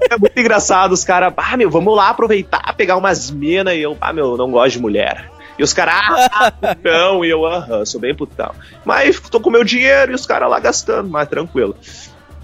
é 0.09 0.17
muito 0.17 0.39
engraçado, 0.39 0.91
os 0.91 1.03
caras, 1.03 1.33
ah, 1.35 1.57
meu, 1.57 1.69
vamos 1.69 1.95
lá 1.95 2.09
aproveitar, 2.09 2.73
pegar 2.75 2.97
umas 2.97 3.31
minas, 3.31 3.73
e 3.75 3.81
eu, 3.81 3.97
ah, 3.99 4.13
meu, 4.13 4.37
não 4.37 4.51
gosto 4.51 4.73
de 4.73 4.79
mulher. 4.79 5.31
E 5.57 5.63
os 5.63 5.73
caras, 5.73 6.29
ah, 6.33 6.51
putão, 6.51 7.25
e 7.25 7.29
eu, 7.29 7.45
aham, 7.45 7.85
sou 7.85 7.99
bem 7.99 8.15
putão. 8.15 8.51
Mas 8.85 9.19
tô 9.19 9.39
com 9.39 9.49
meu 9.49 9.63
dinheiro 9.63 10.11
e 10.11 10.15
os 10.15 10.25
caras 10.25 10.49
lá 10.49 10.59
gastando, 10.59 11.09
mas 11.09 11.27
tranquilo. 11.27 11.75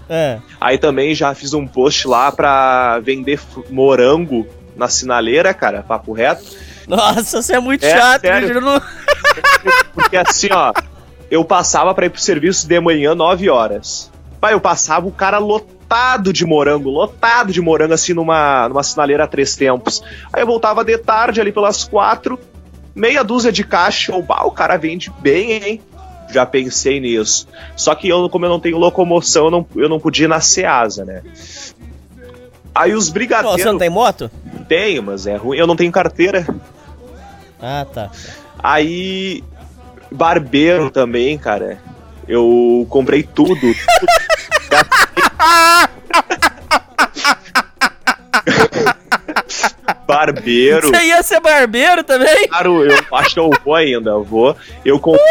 É. 0.08 0.38
Aí 0.60 0.78
também 0.78 1.14
já 1.14 1.34
fiz 1.34 1.52
um 1.52 1.66
post 1.66 2.06
lá 2.08 2.32
pra 2.32 2.98
vender 3.00 3.38
morango 3.70 4.46
na 4.76 4.88
sinaleira, 4.88 5.52
cara, 5.52 5.82
papo 5.82 6.12
reto. 6.12 6.44
Nossa, 6.86 7.42
você 7.42 7.54
é 7.56 7.60
muito 7.60 7.84
É, 7.84 7.90
chato, 7.96 8.22
sério? 8.22 8.60
Não- 8.60 8.80
Porque 9.92 10.16
assim, 10.16 10.48
ó, 10.52 10.72
eu 11.30 11.44
passava 11.44 11.94
pra 11.94 12.06
ir 12.06 12.10
pro 12.10 12.20
serviço 12.20 12.66
de 12.66 12.80
manhã 12.80 13.14
9 13.14 13.50
horas. 13.50 14.10
Pai, 14.40 14.54
eu 14.54 14.60
passava 14.60 15.06
o 15.06 15.12
cara 15.12 15.38
lotado 15.38 16.32
de 16.32 16.46
morango, 16.46 16.88
lotado 16.88 17.52
de 17.52 17.60
morango, 17.60 17.92
assim, 17.92 18.14
numa, 18.14 18.68
numa 18.68 18.82
sinaleira 18.82 19.24
a 19.24 19.26
três 19.26 19.56
tempos. 19.56 20.02
Aí 20.32 20.42
eu 20.42 20.46
voltava 20.46 20.84
de 20.84 20.96
tarde 20.96 21.40
ali 21.40 21.50
pelas 21.52 21.84
quatro, 21.84 22.38
meia 22.94 23.22
dúzia 23.24 23.50
de 23.52 23.64
caixa, 23.64 24.12
bah, 24.22 24.44
o 24.46 24.52
cara 24.52 24.76
vende 24.76 25.12
bem, 25.18 25.52
hein? 25.52 25.80
Já 26.30 26.44
pensei 26.44 27.00
nisso. 27.00 27.48
Só 27.76 27.94
que 27.94 28.08
eu, 28.08 28.28
como 28.28 28.44
eu 28.44 28.50
não 28.50 28.60
tenho 28.60 28.78
locomoção, 28.78 29.46
eu 29.46 29.50
não, 29.50 29.66
eu 29.76 29.88
não 29.88 29.98
podia 29.98 30.26
ir 30.26 30.28
na 30.28 30.40
Ceasa, 30.40 31.04
né? 31.04 31.22
Aí 32.74 32.94
os 32.94 33.08
Pô, 33.08 33.14
brigadeiros. 33.14 33.60
você 33.60 33.66
não 33.66 33.78
tem 33.78 33.90
moto? 33.90 34.30
Tenho, 34.68 35.02
mas 35.02 35.26
é 35.26 35.36
ruim. 35.36 35.58
Eu 35.58 35.66
não 35.66 35.74
tenho 35.74 35.90
carteira. 35.90 36.46
Ah, 37.60 37.86
tá. 37.92 38.10
Aí, 38.58 39.42
barbeiro 40.10 40.90
também, 40.90 41.38
cara. 41.38 41.78
Eu 42.26 42.86
comprei 42.90 43.22
tudo. 43.22 43.58
barbeiro. 50.06 50.88
Você 50.88 51.04
ia 51.04 51.22
ser 51.22 51.40
barbeiro 51.40 52.02
também? 52.04 52.48
Claro, 52.48 52.84
eu 52.84 52.98
acho 53.12 53.34
que 53.34 53.40
eu 53.40 53.50
vou 53.64 53.74
ainda, 53.74 54.10
eu 54.10 54.24
vou. 54.24 54.56
Eu 54.84 54.98
comprei. 54.98 55.24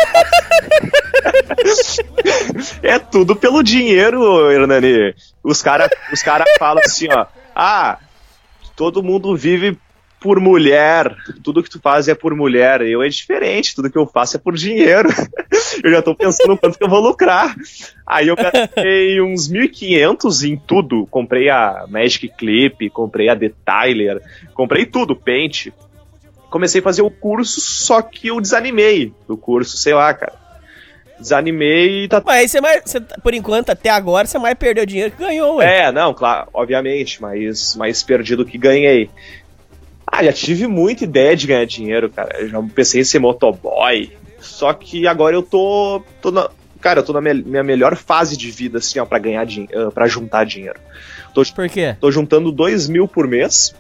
é 2.83 2.99
tudo 2.99 3.35
pelo 3.35 3.63
dinheiro, 3.63 4.51
Hernani. 4.51 5.15
Os 5.43 5.61
caras 5.61 5.89
os 6.11 6.21
cara 6.21 6.45
falam 6.59 6.81
assim, 6.85 7.07
ó. 7.11 7.25
Ah, 7.55 7.97
todo 8.75 9.03
mundo 9.03 9.35
vive 9.35 9.77
por 10.19 10.39
mulher. 10.39 11.15
Tudo 11.43 11.63
que 11.63 11.69
tu 11.69 11.79
faz 11.79 12.07
é 12.07 12.15
por 12.15 12.35
mulher. 12.35 12.81
Eu 12.81 13.01
é 13.01 13.09
diferente, 13.09 13.75
tudo 13.75 13.89
que 13.89 13.97
eu 13.97 14.07
faço 14.07 14.37
é 14.37 14.39
por 14.39 14.55
dinheiro. 14.55 15.09
eu 15.83 15.91
já 15.91 16.01
tô 16.01 16.15
pensando 16.15 16.57
quanto 16.57 16.77
que 16.77 16.83
eu 16.83 16.89
vou 16.89 16.99
lucrar. 16.99 17.55
Aí 18.05 18.27
eu 18.27 18.35
gastei 18.35 19.21
uns 19.21 19.49
1.500 19.49 20.49
em 20.49 20.57
tudo. 20.57 21.07
Comprei 21.07 21.49
a 21.49 21.85
Magic 21.87 22.29
Clip, 22.29 22.89
comprei 22.89 23.29
a 23.29 23.35
Detailer, 23.35 24.21
comprei 24.53 24.85
tudo, 24.85 25.15
pente. 25.15 25.73
Comecei 26.49 26.79
a 26.79 26.83
fazer 26.83 27.01
o 27.01 27.11
curso, 27.11 27.59
só 27.59 28.01
que 28.01 28.29
eu 28.29 28.39
desanimei 28.39 29.13
do 29.27 29.35
curso, 29.35 29.75
sei 29.75 29.93
lá, 29.93 30.13
cara. 30.13 30.33
desanimei 31.19 32.05
e 32.05 32.07
tá. 32.07 32.23
Mas 32.25 32.51
você 32.51 32.61
mais. 32.61 32.81
Você, 32.85 33.01
por 33.01 33.33
enquanto, 33.33 33.69
até 33.69 33.89
agora, 33.89 34.25
você 34.25 34.39
mais 34.39 34.55
perdeu 34.55 34.85
dinheiro 34.85 35.11
que 35.11 35.17
ganhou, 35.17 35.57
ué. 35.57 35.81
É, 35.81 35.91
não, 35.91 36.13
claro, 36.13 36.47
obviamente, 36.53 37.21
mas 37.21 37.75
mais 37.75 38.01
perdido 38.01 38.45
que 38.45 38.57
ganhei. 38.57 39.09
Ah, 40.17 40.23
já 40.23 40.33
tive 40.33 40.65
muita 40.65 41.03
ideia 41.03 41.35
de 41.35 41.45
ganhar 41.45 41.65
dinheiro, 41.65 42.09
cara. 42.09 42.39
Eu 42.39 42.49
já 42.49 42.59
pensei 42.73 43.01
em 43.01 43.03
ser 43.03 43.19
motoboy. 43.19 44.11
Só 44.39 44.73
que 44.73 45.05
agora 45.05 45.35
eu 45.35 45.43
tô. 45.43 46.01
tô 46.19 46.31
na, 46.31 46.49
cara, 46.81 47.01
eu 47.01 47.03
tô 47.03 47.13
na 47.13 47.21
minha, 47.21 47.35
minha 47.35 47.63
melhor 47.63 47.95
fase 47.95 48.35
de 48.35 48.49
vida, 48.49 48.79
assim, 48.79 48.97
ó, 48.97 49.05
pra 49.05 49.19
ganhar 49.19 49.45
dinheiro, 49.45 49.91
pra 49.91 50.07
juntar 50.07 50.43
dinheiro. 50.43 50.79
Tô, 51.35 51.43
Por 51.45 51.69
quê? 51.69 51.95
tô 51.99 52.11
juntando 52.11 52.51
2 52.51 52.87
mil 52.87 53.07
por 53.07 53.27
mês. 53.27 53.75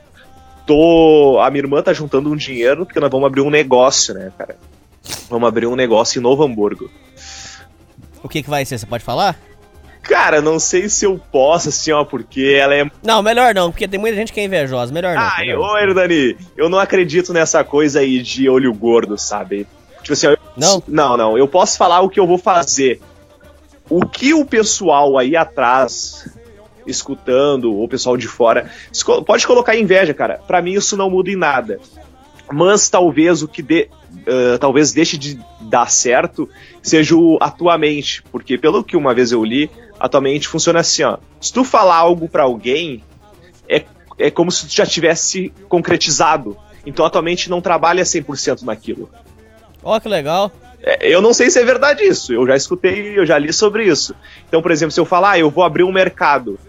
Tô. 0.67 1.39
A 1.41 1.49
minha 1.49 1.63
irmã 1.63 1.81
tá 1.81 1.91
juntando 1.91 2.31
um 2.31 2.35
dinheiro, 2.35 2.85
porque 2.85 2.99
nós 2.99 3.09
vamos 3.09 3.25
abrir 3.25 3.41
um 3.41 3.49
negócio, 3.49 4.13
né, 4.13 4.31
cara? 4.37 4.57
Vamos 5.31 5.47
abrir 5.47 5.65
um 5.65 5.75
negócio 5.75 6.19
em 6.19 6.21
Novo 6.21 6.43
Hamburgo. 6.43 6.91
O 8.21 8.29
que 8.29 8.43
que 8.43 8.49
vai 8.49 8.63
ser? 8.63 8.77
Você 8.77 8.85
pode 8.85 9.03
falar? 9.03 9.39
Cara, 10.07 10.41
não 10.41 10.57
sei 10.59 10.87
se 10.87 11.05
eu 11.05 11.19
posso, 11.31 11.69
assim, 11.69 11.91
ó, 11.91 12.03
porque 12.05 12.57
ela 12.59 12.73
é 12.75 12.89
Não, 13.03 13.21
melhor 13.21 13.53
não, 13.53 13.71
porque 13.71 13.87
tem 13.87 13.99
muita 13.99 14.15
gente 14.15 14.31
que 14.31 14.39
é 14.39 14.45
invejosa. 14.45 14.93
Melhor 14.93 15.15
não. 15.15 15.21
Ai, 15.21 15.47
melhor 15.47 15.73
ô 15.73 15.77
Hernani, 15.77 16.37
eu 16.55 16.69
não 16.69 16.79
acredito 16.79 17.33
nessa 17.33 17.63
coisa 17.63 17.99
aí 17.99 18.21
de 18.21 18.49
olho 18.49 18.73
gordo, 18.73 19.17
sabe? 19.17 19.67
Tipo 20.01 20.13
assim, 20.13 20.27
ó, 20.27 20.31
eu- 20.31 20.37
Não? 20.55 20.83
não, 20.87 21.17
não, 21.17 21.37
eu 21.37 21.47
posso 21.47 21.77
falar 21.77 21.99
o 22.01 22.09
que 22.09 22.19
eu 22.19 22.25
vou 22.25 22.37
fazer. 22.37 23.01
O 23.89 24.05
que 24.05 24.33
o 24.33 24.45
pessoal 24.45 25.17
aí 25.17 25.35
atrás, 25.35 26.27
escutando, 26.85 27.73
ou 27.73 27.83
o 27.83 27.87
pessoal 27.89 28.15
de 28.17 28.27
fora, 28.27 28.69
pode 29.25 29.45
colocar 29.45 29.75
inveja, 29.75 30.13
cara. 30.13 30.39
Pra 30.47 30.61
mim 30.61 30.71
isso 30.73 30.95
não 30.95 31.09
muda 31.09 31.29
em 31.29 31.35
nada. 31.35 31.79
Mas 32.51 32.89
talvez 32.89 33.41
o 33.43 33.47
que 33.47 33.61
dê, 33.61 33.89
ah, 34.25 34.57
talvez 34.57 34.93
deixe 34.93 35.17
de 35.17 35.37
dar 35.61 35.89
certo 35.89 36.49
seja 36.81 37.13
o 37.15 37.37
atuamente, 37.41 38.23
porque 38.31 38.57
pelo 38.57 38.81
que 38.83 38.95
uma 38.95 39.13
vez 39.13 39.33
eu 39.33 39.43
li, 39.43 39.69
atualmente 39.99 40.47
funciona 40.47 40.79
assim, 40.79 41.03
ó. 41.03 41.17
Se 41.39 41.51
tu 41.51 41.63
falar 41.63 41.95
algo 41.95 42.27
pra 42.27 42.43
alguém, 42.43 43.03
é, 43.69 43.83
é 44.17 44.31
como 44.31 44.51
se 44.51 44.67
tu 44.67 44.73
já 44.73 44.85
tivesse 44.85 45.51
concretizado. 45.67 46.57
Então 46.85 47.05
atualmente 47.05 47.49
não 47.49 47.61
trabalha 47.61 48.03
100% 48.03 48.63
naquilo. 48.63 49.09
Ó, 49.83 49.99
que 49.99 50.07
legal. 50.07 50.51
É, 50.81 51.07
eu 51.07 51.21
não 51.21 51.33
sei 51.33 51.49
se 51.49 51.59
é 51.59 51.65
verdade 51.65 52.03
isso, 52.03 52.31
eu 52.31 52.45
já 52.45 52.55
escutei, 52.55 53.17
eu 53.17 53.25
já 53.25 53.37
li 53.37 53.51
sobre 53.51 53.85
isso. 53.85 54.15
Então, 54.47 54.61
por 54.61 54.71
exemplo, 54.71 54.91
se 54.91 54.99
eu 54.99 55.05
falar, 55.05 55.31
ah, 55.31 55.39
eu 55.39 55.49
vou 55.49 55.63
abrir 55.63 55.83
um 55.83 55.91
mercado, 55.91 56.59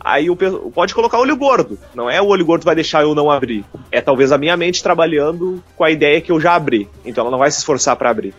aí 0.00 0.30
o 0.30 0.36
pode 0.36 0.94
colocar 0.94 1.18
olho 1.18 1.36
gordo. 1.36 1.78
Não 1.94 2.08
é 2.08 2.20
o 2.20 2.26
olho 2.26 2.44
gordo 2.44 2.62
que 2.62 2.66
vai 2.66 2.74
deixar 2.74 3.02
eu 3.02 3.14
não 3.14 3.30
abrir. 3.30 3.64
É 3.90 4.00
talvez 4.00 4.32
a 4.32 4.38
minha 4.38 4.56
mente 4.56 4.82
trabalhando 4.82 5.62
com 5.76 5.84
a 5.84 5.90
ideia 5.90 6.20
que 6.20 6.32
eu 6.32 6.40
já 6.40 6.54
abri. 6.54 6.88
Então 7.04 7.22
ela 7.22 7.30
não 7.30 7.38
vai 7.38 7.50
se 7.50 7.58
esforçar 7.58 7.96
pra 7.96 8.10
abrir. 8.10 8.34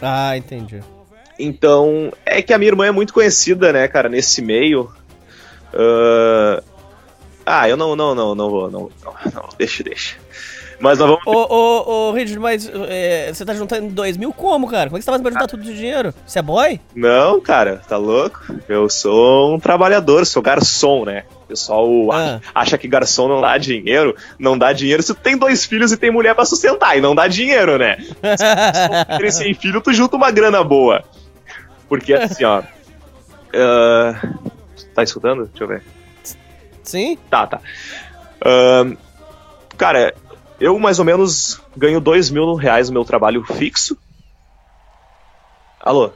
Ah, 0.00 0.36
entendi. 0.36 0.80
Então, 1.38 2.12
é 2.24 2.40
que 2.42 2.52
a 2.52 2.58
minha 2.58 2.70
irmã 2.70 2.86
é 2.86 2.90
muito 2.90 3.12
conhecida, 3.14 3.72
né, 3.72 3.88
cara, 3.88 4.08
nesse 4.08 4.40
meio. 4.42 4.90
Ah, 5.74 6.62
Ah, 7.44 7.68
eu 7.68 7.76
não, 7.76 7.96
não, 7.96 8.14
não, 8.14 8.34
não 8.36 8.50
vou, 8.50 8.70
não, 8.70 8.90
não, 9.04 9.14
não, 9.34 9.48
deixa, 9.58 9.82
deixa. 9.82 10.16
Mas 10.78 10.98
nós 10.98 11.08
vamos. 11.08 11.24
Ô, 11.26 11.32
ô, 11.54 12.08
ô, 12.08 12.12
Richard, 12.12 12.38
mas 12.40 12.68
é, 12.88 13.32
você 13.32 13.44
tá 13.44 13.54
juntando 13.54 13.88
2 13.92 14.16
mil 14.16 14.32
como, 14.32 14.68
cara? 14.68 14.86
Como 14.90 14.96
é 14.96 14.98
que 14.98 15.04
você 15.04 15.06
tá 15.06 15.12
fazendo 15.12 15.22
pra 15.24 15.32
juntar 15.32 15.46
tudo 15.48 15.62
de 15.62 15.76
dinheiro? 15.76 16.12
Você 16.26 16.40
é 16.40 16.42
boy? 16.42 16.80
Não, 16.94 17.40
cara, 17.40 17.80
tá 17.88 17.96
louco? 17.96 18.40
Eu 18.68 18.88
sou 18.88 19.54
um 19.54 19.60
trabalhador, 19.60 20.26
sou 20.26 20.42
garçom, 20.42 21.04
né? 21.04 21.22
O 21.44 21.46
pessoal 21.46 21.88
Ah. 22.12 22.40
acha 22.52 22.76
que 22.78 22.88
garçom 22.88 23.28
não 23.28 23.40
dá 23.40 23.56
dinheiro. 23.58 24.16
Não 24.40 24.58
dá 24.58 24.72
dinheiro 24.72 25.02
se 25.04 25.14
tu 25.14 25.20
tem 25.20 25.36
dois 25.36 25.64
filhos 25.64 25.92
e 25.92 25.96
tem 25.96 26.10
mulher 26.10 26.34
pra 26.34 26.44
sustentar. 26.44 26.96
E 26.96 27.00
não 27.00 27.14
dá 27.14 27.28
dinheiro, 27.28 27.78
né? 27.78 27.98
Se 28.36 29.18
tu 29.18 29.32
sem 29.32 29.54
filho, 29.54 29.80
tu 29.80 29.92
junta 29.92 30.16
uma 30.16 30.30
grana 30.32 30.64
boa. 30.64 31.04
Porque 31.92 32.14
assim, 32.14 32.42
ó. 32.44 32.62
ah, 33.54 34.14
tá 34.94 35.02
escutando? 35.02 35.44
Deixa 35.44 35.62
eu 35.62 35.68
ver. 35.68 35.82
Sim? 36.82 37.18
Tá, 37.28 37.46
tá. 37.46 37.60
Ahn, 38.42 38.96
cara, 39.76 40.14
eu 40.58 40.78
mais 40.78 40.98
ou 40.98 41.04
menos 41.04 41.60
ganho 41.76 42.00
dois 42.00 42.30
mil 42.30 42.54
reais 42.54 42.88
no 42.88 42.94
meu 42.94 43.04
trabalho 43.04 43.44
fixo. 43.44 43.98
Alô? 45.78 46.12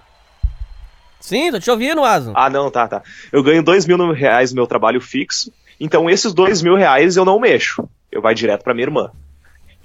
Sim, 1.20 1.53
tô 1.53 1.61
te 1.61 1.70
ouvindo, 1.70 2.03
Aso. 2.03 2.32
Ah, 2.35 2.48
não, 2.48 2.70
tá, 2.70 2.89
tá. 2.89 3.03
Eu 3.31 3.43
ganho 3.43 3.62
dois 3.62 3.85
mil 3.85 3.98
reais 4.12 4.53
no 4.53 4.57
meu 4.57 4.66
trabalho 4.66 4.98
fixo. 4.98 5.53
Então 5.78 6.09
esses 6.09 6.32
dois 6.32 6.62
mil 6.62 6.74
reais 6.74 7.19
eu 7.19 7.24
não 7.27 7.39
mexo. 7.39 7.86
Eu 8.11 8.23
vai 8.23 8.35
direto 8.35 8.65
pra 8.65 8.73
minha 8.73 8.86
irmã. 8.86 9.12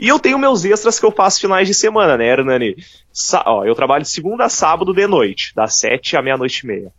E 0.01 0.07
eu 0.07 0.19
tenho 0.19 0.39
meus 0.39 0.65
extras 0.65 0.99
que 0.99 1.05
eu 1.05 1.11
faço 1.11 1.39
finais 1.39 1.67
de 1.67 1.75
semana, 1.75 2.17
né, 2.17 2.25
Hernani? 2.25 2.75
Sa 3.13 3.43
ó, 3.45 3.63
eu 3.63 3.75
trabalho 3.75 4.01
de 4.01 4.09
segunda 4.09 4.45
a 4.45 4.49
sábado 4.49 4.93
de 4.93 5.05
noite, 5.05 5.53
das 5.55 5.77
sete 5.77 6.17
à 6.17 6.23
meia-noite 6.23 6.61
e 6.63 6.67
meia. 6.67 6.91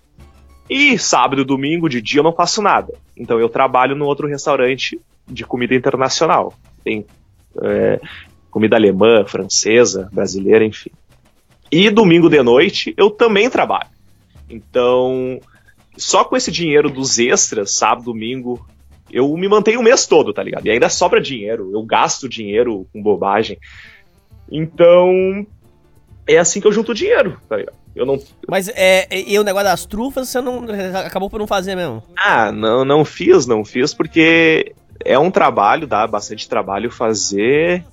E 0.70 0.96
sábado 0.96 1.42
e 1.42 1.44
domingo 1.44 1.88
de 1.88 2.00
dia 2.00 2.20
eu 2.20 2.24
não 2.24 2.32
faço 2.32 2.62
nada. 2.62 2.94
Então 3.16 3.40
eu 3.40 3.48
trabalho 3.48 3.96
no 3.96 4.06
outro 4.06 4.28
restaurante 4.28 5.00
de 5.26 5.44
comida 5.44 5.74
internacional. 5.74 6.54
Tem 6.84 7.04
é, 7.60 8.00
comida 8.52 8.76
alemã, 8.76 9.24
francesa, 9.26 10.08
brasileira, 10.12 10.64
enfim. 10.64 10.92
E 11.72 11.90
domingo 11.90 12.28
de 12.28 12.40
noite 12.40 12.94
eu 12.96 13.10
também 13.10 13.50
trabalho. 13.50 13.90
Então, 14.48 15.40
só 15.96 16.22
com 16.22 16.36
esse 16.36 16.52
dinheiro 16.52 16.88
dos 16.88 17.18
extras, 17.18 17.72
sábado, 17.72 18.04
domingo, 18.04 18.64
eu 19.12 19.28
me 19.36 19.48
mantenho 19.48 19.80
o 19.80 19.82
mês 19.82 20.06
todo, 20.06 20.32
tá 20.32 20.43
ligado? 20.43 20.66
E 20.66 20.70
ainda 20.70 20.89
sobra 20.89 21.20
dinheiro, 21.20 21.70
eu 21.72 21.82
gasto 21.82 22.28
dinheiro 22.28 22.86
com 22.93 23.02
bobagem. 23.02 23.59
Então, 24.51 25.47
é 26.26 26.39
assim 26.39 26.60
que 26.60 26.66
eu 26.66 26.72
junto 26.72 26.94
dinheiro, 26.94 27.39
tá 27.48 27.56
ligado? 27.56 27.76
Eu 27.94 28.06
não. 28.06 28.18
Mas 28.48 28.68
é, 28.68 29.06
e 29.10 29.39
o 29.39 29.44
negócio 29.44 29.68
das 29.68 29.84
trufas 29.84 30.28
você 30.28 30.40
não 30.40 30.64
acabou 31.05 31.28
por 31.28 31.39
não 31.39 31.47
fazer 31.47 31.76
mesmo. 31.76 32.02
Ah, 32.16 32.51
não, 32.51 32.84
não 32.84 33.05
fiz, 33.05 33.47
não 33.47 33.64
fiz, 33.64 33.93
porque 33.93 34.74
é 35.05 35.18
um 35.18 35.30
trabalho, 35.30 35.86
dá 35.86 36.06
bastante 36.06 36.48
trabalho 36.48 36.90
fazer. 36.90 37.84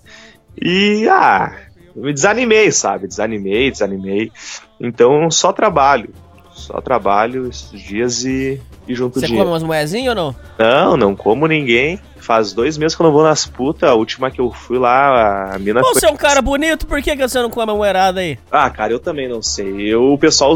E, 0.62 1.08
ah, 1.10 1.58
eu 1.96 2.04
me 2.04 2.14
desanimei, 2.14 2.72
sabe? 2.72 3.08
Desanimei, 3.08 3.72
desanimei. 3.72 4.32
Então, 4.80 5.30
só 5.30 5.52
trabalho. 5.52 6.14
Só 6.52 6.82
trabalho 6.82 7.48
esses 7.48 7.80
dias 7.82 8.24
e, 8.26 8.62
e 8.90 8.95
junto 8.95 9.20
Você 9.20 9.28
dinheiro. 9.28 9.45
come 9.45 9.53
umas 9.53 9.64
moedinhas 9.64 10.10
ou 10.10 10.16
não? 10.16 10.36
Não, 10.57 10.98
não 10.98 11.16
como 11.16 11.45
ninguém. 11.48 11.99
Faz 12.18 12.52
dois 12.53 12.78
meses 12.78 12.95
que 12.95 13.02
eu 13.02 13.06
não 13.06 13.14
vou 13.14 13.24
nas 13.24 13.45
putas. 13.45 13.90
A 13.90 13.94
última 13.94 14.30
que 14.30 14.41
eu 14.41 14.52
fui 14.52 14.78
lá, 14.78 15.53
a 15.53 15.60
mina 15.60 15.82
foi... 15.82 15.94
você 15.94 16.07
é 16.07 16.11
um 16.11 16.16
cara 16.18 16.41
bonito, 16.44 16.86
por 16.86 17.02
que, 17.02 17.16
que 17.16 17.28
você 17.28 17.40
não 17.41 17.49
come 17.49 17.72
a 17.72 17.76
moerada 17.76 18.20
aí? 18.20 18.38
Ah, 18.52 18.70
cara, 18.70 18.91
eu 18.91 18.99
também 18.99 19.30
não 19.30 19.41
sei. 19.41 19.88
Eu, 19.94 20.11
o 20.14 20.18
pessoal... 20.18 20.53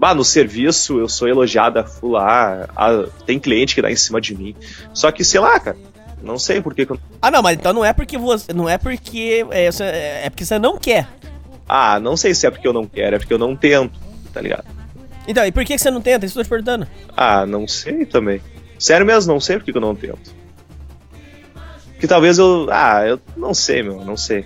Ah, 0.00 0.14
no 0.14 0.24
serviço 0.24 0.98
eu 0.98 1.08
sou 1.08 1.28
elogiada 1.28 1.84
full 1.84 2.12
lá. 2.12 2.66
Ah, 2.76 3.04
tem 3.26 3.38
cliente 3.38 3.74
que 3.74 3.82
dá 3.82 3.90
em 3.90 3.96
cima 3.96 4.20
de 4.20 4.34
mim. 4.36 4.54
Só 4.92 5.10
que, 5.12 5.22
sei 5.24 5.40
lá, 5.40 5.58
cara. 5.60 5.76
Não 6.22 6.38
sei 6.38 6.60
por 6.62 6.74
que 6.74 6.86
que 6.86 6.92
eu... 6.92 6.98
Ah, 7.20 7.30
não, 7.30 7.42
mas 7.42 7.56
então 7.58 7.72
não 7.72 7.84
é 7.84 7.92
porque 7.92 8.16
você. 8.16 8.52
Não 8.52 8.66
é 8.68 8.78
porque. 8.78 9.44
É, 9.50 9.70
você- 9.70 9.84
é 9.84 10.30
porque 10.30 10.44
você 10.44 10.58
não 10.58 10.78
quer. 10.78 11.06
Ah, 11.68 12.00
não 12.00 12.16
sei 12.16 12.34
se 12.34 12.46
é 12.46 12.50
porque 12.50 12.66
eu 12.66 12.72
não 12.72 12.86
quero, 12.86 13.16
é 13.16 13.18
porque 13.18 13.32
eu 13.34 13.38
não 13.38 13.54
tento, 13.54 13.98
tá 14.32 14.40
ligado? 14.40 14.64
Então, 15.26 15.44
e 15.46 15.52
por 15.52 15.64
que, 15.64 15.78
você 15.78 15.90
não 15.90 16.00
tenta? 16.00 16.26
Isso 16.26 16.34
que 16.34 16.40
eu 16.40 16.44
tô 16.44 16.48
te 16.48 16.50
perguntando. 16.50 16.86
Ah, 17.16 17.46
não 17.46 17.66
sei 17.66 18.04
também. 18.04 18.40
Sério 18.78 19.06
mesmo, 19.06 19.32
não 19.32 19.40
sei 19.40 19.56
por 19.56 19.64
que 19.64 19.76
eu 19.76 19.80
não 19.80 19.94
tento. 19.94 20.34
Que 21.98 22.06
talvez 22.06 22.38
eu. 22.38 22.66
Ah, 22.70 23.06
eu 23.06 23.20
não 23.36 23.54
sei, 23.54 23.82
meu, 23.82 24.04
não 24.04 24.16
sei. 24.16 24.44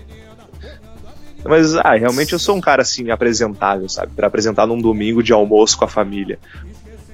Mas, 1.45 1.75
ah, 1.77 1.95
realmente 1.95 2.33
eu 2.33 2.39
sou 2.39 2.57
um 2.57 2.61
cara 2.61 2.83
assim, 2.83 3.11
apresentável, 3.11 3.89
sabe? 3.89 4.13
Pra 4.15 4.27
apresentar 4.27 4.67
num 4.67 4.81
domingo 4.81 5.23
de 5.23 5.33
almoço 5.33 5.79
com 5.79 5.85
a 5.85 5.89
família. 5.89 6.39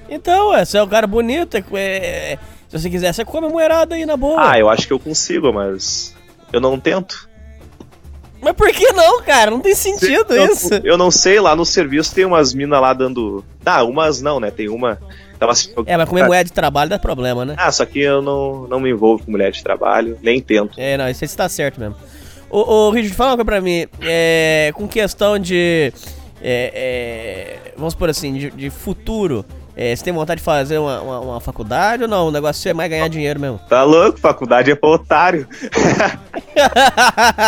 Então, 0.09 0.49
ué, 0.49 0.63
você 0.63 0.77
é 0.77 0.83
um 0.83 0.87
cara 0.87 1.07
bonito. 1.07 1.55
é- 1.55 1.63
é- 1.73 2.39
se 2.67 2.79
você 2.79 2.89
quiser, 2.89 3.13
você 3.13 3.23
come 3.23 3.47
a 3.47 3.49
moerada 3.49 3.95
aí 3.95 4.05
na 4.05 4.17
boa. 4.17 4.51
Ah, 4.51 4.59
eu 4.59 4.69
acho 4.69 4.85
que 4.85 4.93
eu 4.93 4.99
consigo, 4.99 5.51
mas. 5.53 6.13
Eu 6.51 6.59
não 6.59 6.79
tento. 6.79 7.27
Mas 8.41 8.53
por 8.53 8.69
que 8.71 8.91
não, 8.91 9.21
cara? 9.23 9.49
Não 9.49 9.59
tem 9.59 9.73
sentido 9.73 10.33
eu, 10.33 10.45
isso. 10.45 10.73
Eu 10.83 10.97
não 10.97 11.09
sei, 11.09 11.39
lá 11.39 11.55
no 11.55 11.65
serviço 11.65 12.13
tem 12.13 12.25
umas 12.25 12.53
minas 12.53 12.79
lá 12.79 12.93
dando. 12.93 13.43
Ah, 13.65 13.83
umas 13.83 14.21
não, 14.21 14.39
né? 14.39 14.51
Tem 14.51 14.69
uma. 14.69 14.99
Tava 15.39 15.51
assim, 15.51 15.73
É, 15.85 15.97
mas 15.97 16.07
comer 16.07 16.25
moeda 16.25 16.45
de 16.45 16.53
trabalho 16.53 16.89
dá 16.89 16.99
problema, 16.99 17.43
né? 17.43 17.55
Ah, 17.57 17.71
só 17.71 17.85
que 17.85 17.99
eu 17.99 18.21
não, 18.21 18.67
não 18.67 18.79
me 18.79 18.89
envolvo 18.89 19.25
com 19.25 19.31
mulher 19.31 19.51
de 19.51 19.63
trabalho, 19.63 20.17
nem 20.21 20.39
tento. 20.39 20.79
É, 20.79 20.97
não, 20.97 21.09
isso 21.09 21.23
aí 21.23 21.29
tá 21.29 21.49
certo 21.49 21.79
mesmo. 21.79 21.95
Ô, 22.49 22.87
ô 22.87 22.89
Richard, 22.91 23.15
fala 23.15 23.31
uma 23.31 23.37
coisa 23.37 23.45
pra 23.45 23.61
mim. 23.61 23.87
É, 24.01 24.71
com 24.75 24.87
questão 24.87 25.37
de. 25.37 25.91
é, 26.41 27.59
é, 27.63 27.71
vamos 27.75 27.95
por 27.95 28.09
assim, 28.09 28.33
de, 28.33 28.51
de 28.51 28.69
futuro. 28.69 29.43
É, 29.75 29.93
você 29.93 30.03
tem 30.03 30.13
vontade 30.13 30.39
de 30.39 30.45
fazer 30.45 30.77
uma, 30.77 31.01
uma, 31.01 31.19
uma 31.19 31.41
faculdade 31.41 32.03
ou 32.03 32.09
não? 32.09 32.27
O 32.27 32.31
negócio 32.31 32.69
é 32.69 32.73
mais 32.73 32.89
ganhar 32.89 33.09
dinheiro 33.09 33.39
mesmo. 33.39 33.59
Tá 33.67 33.83
louco? 33.83 34.19
Faculdade 34.19 34.71
é 34.71 34.75
pra 34.75 34.89
otário. 34.89 35.47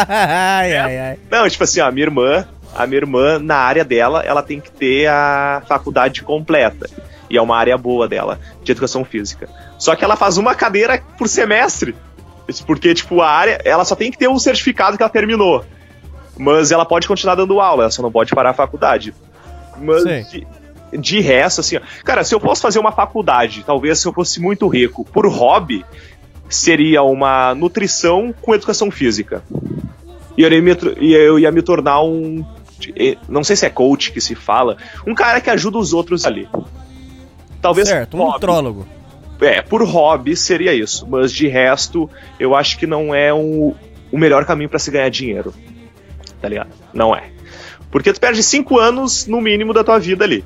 ai, 0.10 0.76
ai, 0.76 1.00
ai. 1.00 1.20
Não, 1.32 1.48
tipo 1.50 1.64
assim, 1.64 1.80
ó, 1.80 1.88
a 1.88 1.92
minha 1.92 2.06
irmã, 2.06 2.46
a 2.76 2.86
minha 2.86 2.98
irmã, 2.98 3.40
na 3.40 3.56
área 3.56 3.86
dela, 3.86 4.24
ela 4.26 4.44
tem 4.44 4.60
que 4.60 4.70
ter 4.70 5.08
a 5.08 5.64
faculdade 5.68 6.22
completa. 6.22 6.90
E 7.30 7.38
é 7.38 7.42
uma 7.42 7.58
área 7.58 7.78
boa 7.78 8.08
dela, 8.08 8.40
de 8.62 8.72
educação 8.72 9.06
física. 9.06 9.50
Só 9.78 9.96
que 9.96 10.04
ela 10.04 10.16
faz 10.18 10.38
uma 10.38 10.54
cadeira 10.54 11.02
por 11.18 11.30
semestre. 11.30 11.96
Porque, 12.66 12.94
tipo, 12.94 13.22
a 13.22 13.30
área, 13.30 13.62
ela 13.64 13.86
só 13.86 13.96
tem 13.96 14.12
que 14.12 14.18
ter 14.18 14.28
um 14.28 14.40
certificado 14.40 14.98
que 14.98 15.04
ela 15.04 15.10
terminou. 15.10 15.64
Mas 16.38 16.72
ela 16.72 16.86
pode 16.86 17.08
continuar 17.08 17.36
dando 17.36 17.60
aula, 17.60 17.84
ela 17.84 17.92
só 17.92 18.02
não 18.02 18.12
pode 18.12 18.34
parar 18.34 18.52
a 18.52 18.54
faculdade. 18.54 19.14
Mas 19.78 20.04
de, 20.30 20.48
de 20.92 21.20
resto, 21.20 21.62
assim, 21.62 21.78
ó, 21.78 21.82
cara, 22.04 22.24
se 22.24 22.34
eu 22.34 22.40
posso 22.40 22.62
fazer 22.62 22.80
uma 22.80 22.92
faculdade, 22.92 23.64
talvez 23.66 24.00
se 24.00 24.08
eu 24.08 24.14
fosse 24.14 24.42
muito 24.42 24.68
rico, 24.68 25.04
por 25.06 25.28
hobby, 25.28 25.86
seria 26.50 27.04
uma 27.04 27.54
nutrição 27.56 28.34
com 28.42 28.56
educação 28.56 28.90
física. 28.90 29.44
E 30.38 30.44
eu 30.44 30.52
ia 30.52 30.62
me, 30.62 30.78
eu 31.00 31.40
ia 31.40 31.52
me 31.52 31.62
tornar 31.62 32.02
um. 32.04 32.46
Não 33.28 33.44
sei 33.44 33.56
se 33.56 33.66
é 33.66 33.70
coach 33.70 34.12
que 34.12 34.22
se 34.22 34.36
fala, 34.36 34.78
um 35.06 35.16
cara 35.16 35.42
que 35.42 35.50
ajuda 35.50 35.78
os 35.78 35.94
outros 35.94 36.26
ali. 36.26 36.48
Talvez 37.62 37.88
certo, 37.88 38.16
um 38.16 38.20
hobby. 38.20 38.34
nutrólogo. 38.34 38.88
É, 39.42 39.62
por 39.62 39.84
hobby 39.84 40.36
seria 40.36 40.74
isso, 40.74 41.08
mas 41.08 41.32
de 41.32 41.48
resto, 41.48 42.10
eu 42.40 42.56
acho 42.56 42.78
que 42.78 42.88
não 42.88 43.14
é 43.14 43.34
um, 43.34 43.74
o 44.12 44.18
melhor 44.18 44.46
caminho 44.46 44.70
pra 44.70 44.80
se 44.80 44.90
ganhar 44.90 45.10
dinheiro. 45.10 45.54
Tá 46.42 46.48
ligado? 46.48 46.70
Não 46.94 47.16
é. 47.16 47.32
Porque 47.92 48.14
tu 48.14 48.20
perde 48.20 48.44
cinco 48.44 48.78
anos 48.80 49.26
no 49.28 49.42
mínimo 49.42 49.74
da 49.74 49.84
tua 49.84 50.00
vida 50.00 50.24
ali. 50.24 50.46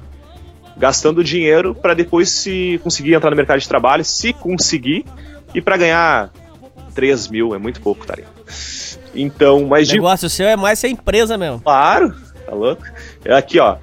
Gastando 0.77 1.23
dinheiro 1.23 1.75
pra 1.75 1.93
depois 1.93 2.29
se 2.29 2.79
conseguir 2.83 3.13
entrar 3.13 3.29
no 3.29 3.35
mercado 3.35 3.59
de 3.59 3.67
trabalho, 3.67 4.03
se 4.05 4.33
conseguir, 4.33 5.05
e 5.53 5.61
pra 5.61 5.77
ganhar 5.77 6.31
3 6.95 7.27
mil, 7.27 7.53
é 7.53 7.57
muito 7.57 7.81
pouco, 7.81 8.05
tá 8.05 8.15
ligado? 8.15 8.31
Então, 9.13 9.65
mas 9.67 9.87
O 9.87 9.91
de 9.91 9.97
negócio 9.97 10.29
seu 10.29 10.47
é 10.47 10.55
mais 10.55 10.79
ser 10.79 10.87
empresa 10.89 11.37
mesmo. 11.37 11.59
Claro, 11.61 12.15
tá 12.45 12.53
louco? 12.55 12.83
É 13.25 13.33
Aqui, 13.33 13.59
ó. 13.59 13.77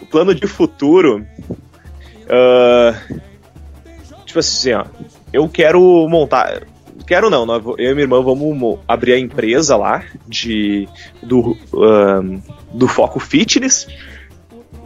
O 0.00 0.06
plano 0.06 0.34
de 0.34 0.46
futuro. 0.46 1.24
ah, 2.28 2.94
tipo 4.24 4.38
assim, 4.38 4.72
ó. 4.72 4.84
Eu 5.32 5.48
quero 5.48 5.80
montar. 6.08 6.62
Quero 7.06 7.28
não, 7.30 7.44
nós- 7.44 7.62
eu 7.78 7.90
e 7.90 7.94
minha 7.94 8.02
irmã 8.04 8.22
vamos 8.22 8.56
mo- 8.56 8.78
abrir 8.86 9.12
a 9.14 9.18
empresa 9.18 9.76
lá 9.76 10.04
de 10.26 10.88
do, 11.22 11.56
ahn, 11.74 12.40
do 12.72 12.86
foco 12.88 13.18
fitness. 13.20 13.86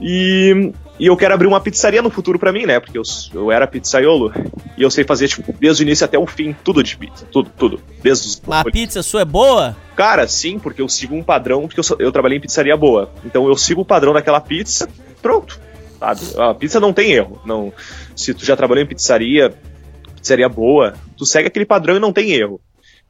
E, 0.00 0.72
e 0.98 1.06
eu 1.06 1.16
quero 1.16 1.34
abrir 1.34 1.46
uma 1.46 1.60
pizzaria 1.60 2.00
no 2.00 2.10
futuro 2.10 2.38
pra 2.38 2.52
mim, 2.52 2.64
né? 2.64 2.80
Porque 2.80 2.96
eu, 2.96 3.02
eu 3.34 3.52
era 3.52 3.66
pizzaiolo 3.66 4.32
e 4.76 4.82
eu 4.82 4.90
sei 4.90 5.04
fazer, 5.04 5.28
tipo, 5.28 5.54
desde 5.58 5.82
o 5.82 5.84
início 5.84 6.04
até 6.04 6.18
o 6.18 6.26
fim, 6.26 6.54
tudo 6.64 6.82
de 6.82 6.96
pizza. 6.96 7.26
Tudo, 7.30 7.50
tudo. 7.56 7.80
Desde 8.02 8.26
os. 8.26 8.42
Mas 8.46 8.60
a 8.60 8.70
pizza 8.70 9.02
sua 9.02 9.20
é 9.20 9.24
boa? 9.24 9.76
Cara, 9.94 10.26
sim, 10.26 10.58
porque 10.58 10.80
eu 10.80 10.88
sigo 10.88 11.14
um 11.14 11.22
padrão, 11.22 11.68
porque 11.68 11.80
eu, 11.80 11.96
eu 11.98 12.12
trabalhei 12.12 12.38
em 12.38 12.40
pizzaria 12.40 12.76
boa. 12.76 13.10
Então 13.24 13.46
eu 13.46 13.56
sigo 13.56 13.82
o 13.82 13.84
padrão 13.84 14.12
daquela 14.12 14.40
pizza, 14.40 14.88
pronto. 15.20 15.60
Sabe? 15.98 16.20
A 16.38 16.54
pizza 16.54 16.80
não 16.80 16.92
tem 16.92 17.12
erro. 17.12 17.40
Não, 17.44 17.72
se 18.14 18.32
tu 18.32 18.44
já 18.44 18.56
trabalhou 18.56 18.82
em 18.82 18.86
pizzaria, 18.86 19.54
pizzaria 20.14 20.48
boa, 20.48 20.94
tu 21.16 21.26
segue 21.26 21.48
aquele 21.48 21.66
padrão 21.66 21.96
e 21.96 22.00
não 22.00 22.12
tem 22.12 22.32
erro. 22.32 22.60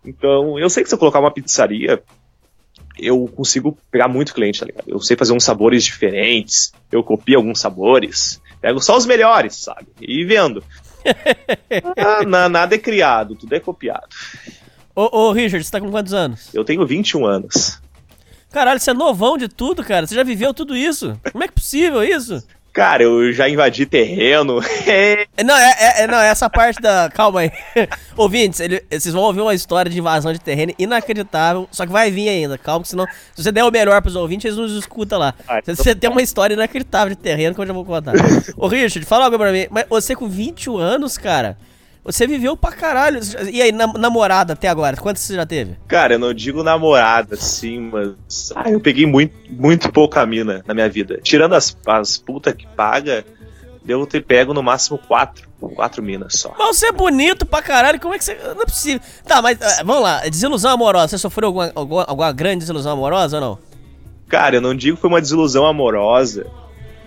Então, 0.04 0.58
eu 0.58 0.70
sei 0.70 0.82
que 0.82 0.88
se 0.88 0.94
eu 0.94 0.98
colocar 0.98 1.18
uma 1.18 1.32
pizzaria, 1.32 2.00
eu 2.98 3.26
consigo 3.34 3.76
pegar 3.90 4.08
muito 4.08 4.32
cliente, 4.34 4.60
tá 4.60 4.66
ligado? 4.66 4.84
Eu 4.88 5.00
sei 5.00 5.16
fazer 5.16 5.32
uns 5.32 5.44
sabores 5.44 5.84
diferentes, 5.84 6.72
eu 6.90 7.02
copio 7.02 7.38
alguns 7.38 7.60
sabores, 7.60 8.40
pego 8.60 8.80
só 8.80 8.96
os 8.96 9.06
melhores, 9.06 9.54
sabe? 9.56 9.86
E 10.00 10.24
vendo. 10.24 10.62
Ah, 11.96 12.24
na- 12.26 12.48
nada 12.48 12.74
é 12.74 12.78
criado, 12.78 13.36
tudo 13.36 13.54
é 13.54 13.60
copiado. 13.60 14.06
Ô, 14.94 15.08
ô, 15.28 15.32
Richard, 15.32 15.64
você 15.64 15.70
tá 15.70 15.80
com 15.80 15.90
quantos 15.90 16.12
anos? 16.12 16.48
Eu 16.54 16.64
tenho 16.64 16.84
21 16.86 17.24
anos. 17.26 17.80
Caralho, 18.50 18.80
você 18.80 18.90
é 18.90 18.94
novão 18.94 19.36
de 19.36 19.48
tudo, 19.48 19.84
cara. 19.84 20.06
Você 20.06 20.14
já 20.14 20.22
viveu 20.22 20.52
tudo 20.54 20.76
isso. 20.76 21.18
Como 21.30 21.44
é 21.44 21.46
que 21.46 21.52
é 21.52 21.54
possível 21.54 22.02
isso? 22.02 22.42
Cara, 22.76 23.02
eu 23.02 23.32
já 23.32 23.48
invadi 23.48 23.86
terreno. 23.86 24.60
É, 24.86 25.26
Não, 25.42 25.56
é, 25.56 25.70
é- 25.80 26.02
é- 26.02 26.06
não, 26.06 26.18
é 26.18 26.28
essa 26.28 26.48
parte 26.50 26.78
da. 26.80 27.08
Calma 27.12 27.40
aí. 27.40 27.50
Ouvintes, 28.14 28.60
ele- 28.60 28.84
vocês 28.90 29.14
vão 29.14 29.22
ouvir 29.24 29.40
uma 29.40 29.54
história 29.54 29.90
de 29.90 29.98
invasão 29.98 30.30
de 30.30 30.38
terreno 30.38 30.74
inacreditável. 30.78 31.66
Só 31.72 31.86
que 31.86 31.92
vai 31.92 32.10
vir 32.10 32.28
ainda, 32.28 32.58
calma, 32.58 32.82
que 32.82 32.88
senão. 32.90 33.06
Se 33.34 33.42
você 33.42 33.50
der 33.50 33.64
o 33.64 33.70
melhor 33.70 34.00
pros 34.02 34.14
ouvintes, 34.14 34.44
eles 34.44 34.58
nos 34.58 34.72
escutam 34.72 35.18
lá. 35.18 35.34
Ah, 35.48 35.58
então 35.58 35.74
Você 35.74 35.94
tem 35.94 36.10
uma 36.10 36.20
história 36.20 36.52
inacreditável 36.54 37.14
de 37.14 37.20
terreno 37.20 37.54
que 37.54 37.60
eu 37.62 37.66
já 37.66 37.72
vou 37.72 37.84
contar. 37.84 38.12
Ô, 38.58 38.68
Richard, 38.68 39.06
fala 39.06 39.24
algo 39.24 39.38
pra 39.38 39.52
mim. 39.52 39.66
Mas 39.70 39.86
você 39.88 40.14
com 40.14 40.28
21 40.28 40.76
anos, 40.76 41.16
cara, 41.16 41.56
você 42.06 42.26
viveu 42.26 42.56
pra 42.56 42.72
caralho. 42.72 43.20
E 43.50 43.60
aí, 43.60 43.72
nam- 43.72 43.92
namorada 43.98 44.52
até 44.54 44.68
agora? 44.68 44.96
Quantos 44.96 45.22
você 45.22 45.34
já 45.34 45.44
teve? 45.44 45.76
Cara, 45.86 46.14
eu 46.14 46.18
não 46.18 46.32
digo 46.32 46.62
namorada, 46.62 47.34
assim, 47.34 47.78
mas. 47.80 48.52
Ah, 48.54 48.70
eu 48.70 48.80
peguei 48.80 49.04
muito, 49.06 49.34
muito 49.50 49.92
pouca 49.92 50.24
mina 50.24 50.62
na 50.66 50.72
minha 50.72 50.88
vida. 50.88 51.18
Tirando 51.22 51.54
as, 51.54 51.76
as 51.86 52.16
putas 52.16 52.54
que 52.54 52.66
paga, 52.68 53.24
devo 53.84 54.06
ter 54.06 54.22
pego 54.22 54.54
no 54.54 54.62
máximo 54.62 54.96
quatro. 54.98 55.46
Quatro 55.74 56.02
minas 56.02 56.34
só. 56.34 56.54
Mas 56.58 56.76
você 56.76 56.88
é 56.88 56.92
bonito 56.92 57.46
pra 57.46 57.62
caralho, 57.62 57.98
como 57.98 58.14
é 58.14 58.18
que 58.18 58.24
você. 58.24 58.34
Não 58.54 58.62
é 58.62 58.66
possível. 58.66 59.00
Tá, 59.26 59.40
mas 59.42 59.60
ah, 59.60 59.82
vamos 59.84 60.02
lá, 60.02 60.20
desilusão 60.28 60.70
amorosa. 60.72 61.08
Você 61.08 61.18
sofreu 61.18 61.46
alguma, 61.48 61.72
alguma, 61.74 62.04
alguma 62.04 62.32
grande 62.32 62.58
desilusão 62.60 62.92
amorosa 62.92 63.36
ou 63.38 63.40
não? 63.40 63.58
Cara, 64.28 64.56
eu 64.56 64.60
não 64.60 64.74
digo 64.74 64.96
que 64.96 65.00
foi 65.00 65.08
uma 65.08 65.20
desilusão 65.20 65.64
amorosa, 65.64 66.46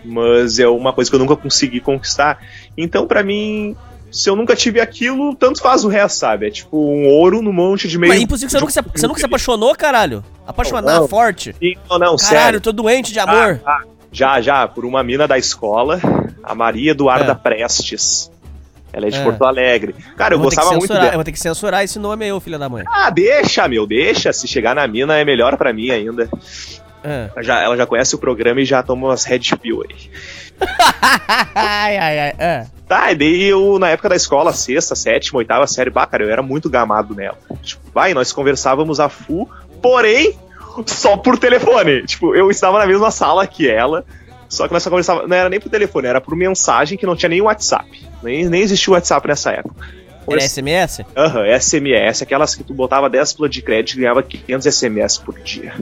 mas 0.03 0.57
é 0.57 0.67
uma 0.67 0.91
coisa 0.93 1.09
que 1.11 1.15
eu 1.15 1.19
nunca 1.19 1.35
consegui 1.35 1.79
conquistar. 1.79 2.39
Então, 2.77 3.05
pra 3.05 3.21
mim, 3.21 3.75
se 4.11 4.29
eu 4.29 4.35
nunca 4.35 4.55
tive 4.55 4.79
aquilo, 4.79 5.35
tanto 5.35 5.61
faz 5.61 5.83
o 5.83 5.87
resto, 5.87 6.17
sabe? 6.17 6.47
É 6.47 6.51
tipo 6.51 6.77
um 6.77 7.07
ouro 7.07 7.41
no 7.41 7.51
monte 7.53 7.87
de 7.87 7.97
meio. 7.97 8.11
Mas 8.11 8.19
é 8.21 8.23
impossível, 8.23 8.49
você 8.49 8.59
nunca, 8.59 8.71
se, 8.71 8.81
você 8.81 9.07
nunca 9.07 9.19
se 9.19 9.25
apaixonou, 9.25 9.75
caralho? 9.75 10.23
Apaixonar 10.47 10.99
Não. 10.99 11.07
forte. 11.07 11.55
Não, 11.89 11.99
não, 11.99 12.15
Caralho, 12.15 12.19
sério. 12.19 12.61
tô 12.61 12.71
doente 12.71 13.13
de 13.13 13.19
amor. 13.19 13.61
Ah, 13.65 13.79
ah, 13.81 13.83
já, 14.11 14.41
já, 14.41 14.67
por 14.67 14.85
uma 14.85 15.03
mina 15.03 15.27
da 15.27 15.37
escola, 15.37 15.99
a 16.43 16.55
Maria 16.55 16.91
Eduarda 16.91 17.31
É. 17.33 17.35
Prestes. 17.35 18.31
Ela 18.91 19.05
é 19.05 19.09
de 19.11 19.17
É. 19.17 19.23
Porto 19.23 19.45
Alegre. 19.45 19.93
Cara, 20.17 20.33
eu, 20.33 20.39
que 20.39 20.45
gostava 20.45 20.71
muito 20.71 20.87
dela. 20.91 21.07
Eu 21.09 21.13
vou 21.13 21.23
ter 21.23 21.31
que 21.31 21.39
censurar 21.39 21.83
esse 21.83 21.99
nome 21.99 22.25
aí, 22.25 22.31
ô 22.31 22.39
filho 22.39 22.57
da 22.57 22.67
mãe. 22.67 22.83
Ah, 22.87 23.11
deixa, 23.11 23.67
meu, 23.67 23.85
deixa. 23.85 24.33
Se 24.33 24.47
chegar 24.47 24.73
na 24.73 24.87
mina 24.87 25.15
é 25.15 25.23
melhor 25.23 25.55
pra 25.57 25.71
mim 25.71 25.91
ainda. 25.91 26.27
É. 27.03 27.29
Ela 27.35 27.43
já, 27.43 27.61
ela 27.61 27.77
já 27.77 27.85
conhece 27.85 28.15
o 28.15 28.17
programa 28.17 28.59
e 28.61 28.65
já 28.65 28.81
toma 28.81 29.07
umas 29.07 29.23
red 29.23 29.41
pill 29.61 29.83
aí. 29.87 30.09
ai, 31.55 31.97
ai, 31.97 32.19
ai. 32.19 32.35
É. 32.37 32.65
Tá, 32.87 33.11
e 33.11 33.15
daí 33.15 33.43
eu, 33.43 33.77
na 33.77 33.89
época 33.89 34.09
da 34.09 34.15
escola, 34.15 34.51
sexta, 34.51 34.95
sétima, 34.95 35.37
oitava 35.37 35.67
série, 35.67 35.91
bah, 35.91 36.07
cara, 36.07 36.23
eu 36.23 36.29
era 36.29 36.41
muito 36.41 36.69
gamado 36.69 37.13
nela. 37.13 37.37
Tipo, 37.61 37.83
vai, 37.93 38.13
nós 38.13 38.33
conversávamos 38.33 38.99
a 38.99 39.07
full, 39.07 39.47
porém, 39.81 40.37
só 40.87 41.15
por 41.15 41.37
telefone. 41.37 42.05
Tipo, 42.05 42.35
eu 42.35 42.49
estava 42.49 42.79
na 42.79 42.87
mesma 42.87 43.11
sala 43.11 43.45
que 43.45 43.69
ela, 43.69 44.03
só 44.47 44.67
que 44.67 44.73
nós 44.73 44.81
só 44.81 44.89
conversávamos, 44.89 45.29
não 45.29 45.37
era 45.37 45.49
nem 45.49 45.59
por 45.59 45.69
telefone, 45.69 46.07
era 46.07 46.19
por 46.19 46.35
mensagem 46.35 46.97
que 46.97 47.05
não 47.05 47.15
tinha 47.15 47.29
nem 47.29 47.41
WhatsApp. 47.41 48.07
Nem, 48.23 48.49
nem 48.49 48.61
existia 48.61 48.91
o 48.91 48.95
WhatsApp 48.95 49.27
nessa 49.27 49.51
época. 49.51 49.87
Era 50.27 50.41
SMS? 50.41 51.01
Aham, 51.15 51.59
SMS, 51.59 52.21
aquelas 52.21 52.55
que 52.55 52.63
tu 52.63 52.73
botava 52.73 53.09
10 53.09 53.33
pila 53.33 53.49
de 53.49 53.61
crédito 53.61 53.97
e 53.97 54.01
ganhava 54.01 54.21
500 54.21 54.75
SMS 54.75 55.17
por 55.17 55.39
dia. 55.39 55.73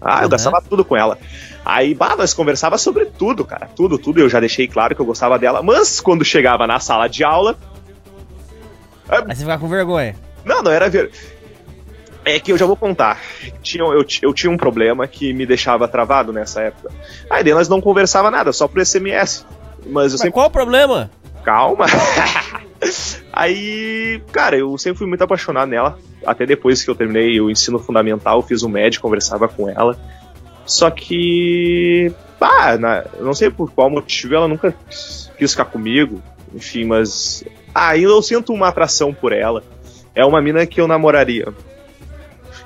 Ah, 0.00 0.22
eu 0.22 0.28
gastava 0.28 0.62
tudo 0.62 0.84
com 0.84 0.96
ela. 0.96 1.18
Aí, 1.64 1.94
bah, 1.94 2.16
nós 2.16 2.32
conversava 2.32 2.78
sobre 2.78 3.06
tudo, 3.06 3.44
cara. 3.44 3.68
Tudo, 3.74 3.98
tudo. 3.98 4.20
Eu 4.20 4.28
já 4.28 4.40
deixei 4.40 4.68
claro 4.68 4.94
que 4.94 5.00
eu 5.00 5.06
gostava 5.06 5.38
dela. 5.38 5.62
Mas 5.62 6.00
quando 6.00 6.24
chegava 6.24 6.66
na 6.66 6.78
sala 6.80 7.08
de 7.08 7.24
aula. 7.24 7.56
Aí 9.08 9.22
você 9.22 9.42
fica 9.42 9.58
com 9.58 9.68
vergonha. 9.68 10.14
Não, 10.44 10.62
não 10.62 10.70
era 10.70 10.88
ver. 10.88 11.10
É 12.24 12.38
que 12.38 12.52
eu 12.52 12.58
já 12.58 12.66
vou 12.66 12.76
contar. 12.76 13.20
Tinha, 13.62 13.82
eu, 13.84 14.04
eu 14.22 14.34
tinha 14.34 14.50
um 14.50 14.56
problema 14.56 15.06
que 15.06 15.32
me 15.32 15.46
deixava 15.46 15.88
travado 15.88 16.32
nessa 16.32 16.62
época. 16.62 16.90
Aí 17.30 17.42
daí 17.42 17.54
nós 17.54 17.68
não 17.68 17.80
conversava 17.80 18.30
nada, 18.30 18.52
só 18.52 18.68
por 18.68 18.84
SMS. 18.84 19.46
Mas 19.86 19.86
eu 19.86 19.92
Mas 19.92 20.12
sempre. 20.12 20.32
qual 20.32 20.46
o 20.46 20.50
problema? 20.50 21.10
Calma. 21.42 21.86
Aí, 23.32 24.20
cara, 24.32 24.56
eu 24.56 24.76
sempre 24.78 24.98
fui 24.98 25.06
muito 25.06 25.22
apaixonado 25.22 25.68
nela. 25.68 25.98
Até 26.26 26.44
depois 26.46 26.82
que 26.82 26.90
eu 26.90 26.94
terminei 26.94 27.40
o 27.40 27.50
ensino 27.50 27.78
fundamental, 27.78 28.42
fiz 28.42 28.62
um 28.62 28.68
médico, 28.68 29.02
conversava 29.02 29.48
com 29.48 29.68
ela. 29.68 29.98
Só 30.66 30.90
que. 30.90 32.12
Ah, 32.40 32.76
na- 32.76 33.04
não 33.20 33.34
sei 33.34 33.50
por 33.50 33.70
qual 33.72 33.90
motivo 33.90 34.34
ela 34.34 34.46
nunca 34.48 34.74
quis 35.38 35.50
ficar 35.52 35.64
comigo. 35.66 36.22
Enfim, 36.54 36.84
mas. 36.84 37.44
Ah, 37.74 37.88
ainda 37.90 38.08
eu 38.08 38.22
sinto 38.22 38.52
uma 38.52 38.68
atração 38.68 39.12
por 39.14 39.32
ela. 39.32 39.62
É 40.14 40.24
uma 40.24 40.40
mina 40.42 40.66
que 40.66 40.80
eu 40.80 40.88
namoraria. 40.88 41.46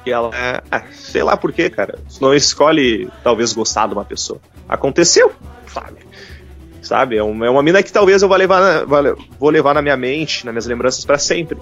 Que 0.04 0.10
ela. 0.10 0.30
ah, 0.70 0.82
sei 0.92 1.22
lá 1.22 1.36
por 1.36 1.52
quê, 1.52 1.70
cara. 1.70 1.98
Não 2.20 2.34
escolhe, 2.34 3.08
talvez, 3.22 3.52
gostar 3.52 3.86
de 3.86 3.94
uma 3.94 4.04
pessoa. 4.04 4.40
Aconteceu, 4.68 5.30
sabe? 5.66 5.98
Sabe? 6.82 7.16
É 7.16 7.22
uma, 7.22 7.46
é 7.46 7.50
uma 7.50 7.62
mina 7.62 7.82
que 7.82 7.92
talvez 7.92 8.20
eu 8.22 8.28
vá 8.28 8.36
levar 8.36 8.60
na, 8.60 9.14
vou 9.38 9.48
levar 9.50 9.72
na 9.72 9.80
minha 9.80 9.96
mente, 9.96 10.44
nas 10.44 10.52
minhas 10.52 10.66
lembranças 10.66 11.04
pra 11.04 11.16
sempre. 11.16 11.56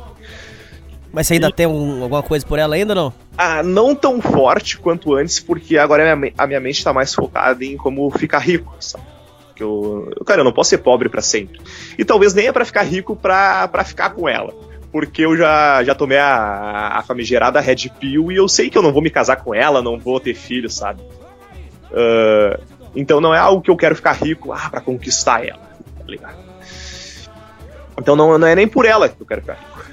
Mas 1.12 1.26
você 1.26 1.34
ainda 1.34 1.50
tem 1.52 1.66
um- 1.66 2.02
alguma 2.02 2.22
coisa 2.22 2.46
por 2.46 2.58
ela 2.58 2.74
ainda 2.74 2.94
não? 2.94 3.12
Ah, 3.36 3.62
não 3.62 3.94
tão 3.94 4.20
forte 4.20 4.78
quanto 4.78 5.14
antes, 5.14 5.38
porque 5.40 5.76
agora 5.76 6.12
a 6.12 6.16
minha, 6.16 6.32
a 6.38 6.46
minha 6.46 6.60
mente 6.60 6.82
tá 6.82 6.92
mais 6.92 7.14
focada 7.14 7.64
em 7.64 7.76
como 7.76 8.08
ficar 8.10 8.38
rico, 8.38 8.74
sabe? 8.80 9.04
Que 9.54 9.62
eu, 9.62 10.10
cara, 10.24 10.40
eu 10.40 10.44
não 10.44 10.52
posso 10.52 10.70
ser 10.70 10.78
pobre 10.78 11.08
pra 11.08 11.20
sempre. 11.20 11.60
E 11.98 12.04
talvez 12.04 12.32
nem 12.32 12.46
é 12.46 12.52
pra 12.52 12.64
ficar 12.64 12.82
rico 12.82 13.14
pra, 13.14 13.68
pra 13.68 13.84
ficar 13.84 14.10
com 14.10 14.28
ela. 14.28 14.54
Porque 14.92 15.22
eu 15.24 15.36
já, 15.36 15.84
já 15.84 15.94
tomei 15.94 16.18
a, 16.18 16.92
a 16.98 17.02
famigerada 17.02 17.60
Red 17.60 17.90
Pill 18.00 18.32
e 18.32 18.36
eu 18.36 18.48
sei 18.48 18.70
que 18.70 18.78
eu 18.78 18.82
não 18.82 18.92
vou 18.92 19.02
me 19.02 19.10
casar 19.10 19.36
com 19.36 19.54
ela, 19.54 19.82
não 19.82 19.98
vou 19.98 20.18
ter 20.18 20.34
filho, 20.34 20.70
sabe? 20.70 21.02
Ah, 21.92 22.58
então 22.94 23.20
não 23.20 23.34
é 23.34 23.38
algo 23.38 23.62
que 23.62 23.70
eu 23.70 23.76
quero 23.76 23.94
ficar 23.94 24.12
rico 24.12 24.52
ah, 24.52 24.68
pra 24.70 24.80
conquistar 24.80 25.46
ela, 25.46 25.60
tá 25.98 26.04
ligado? 26.06 26.38
Então 27.98 28.16
não, 28.16 28.38
não 28.38 28.46
é 28.46 28.54
nem 28.54 28.66
por 28.66 28.86
ela 28.86 29.08
que 29.08 29.20
eu 29.20 29.26
quero 29.26 29.40
ficar 29.40 29.54
rico. 29.54 29.84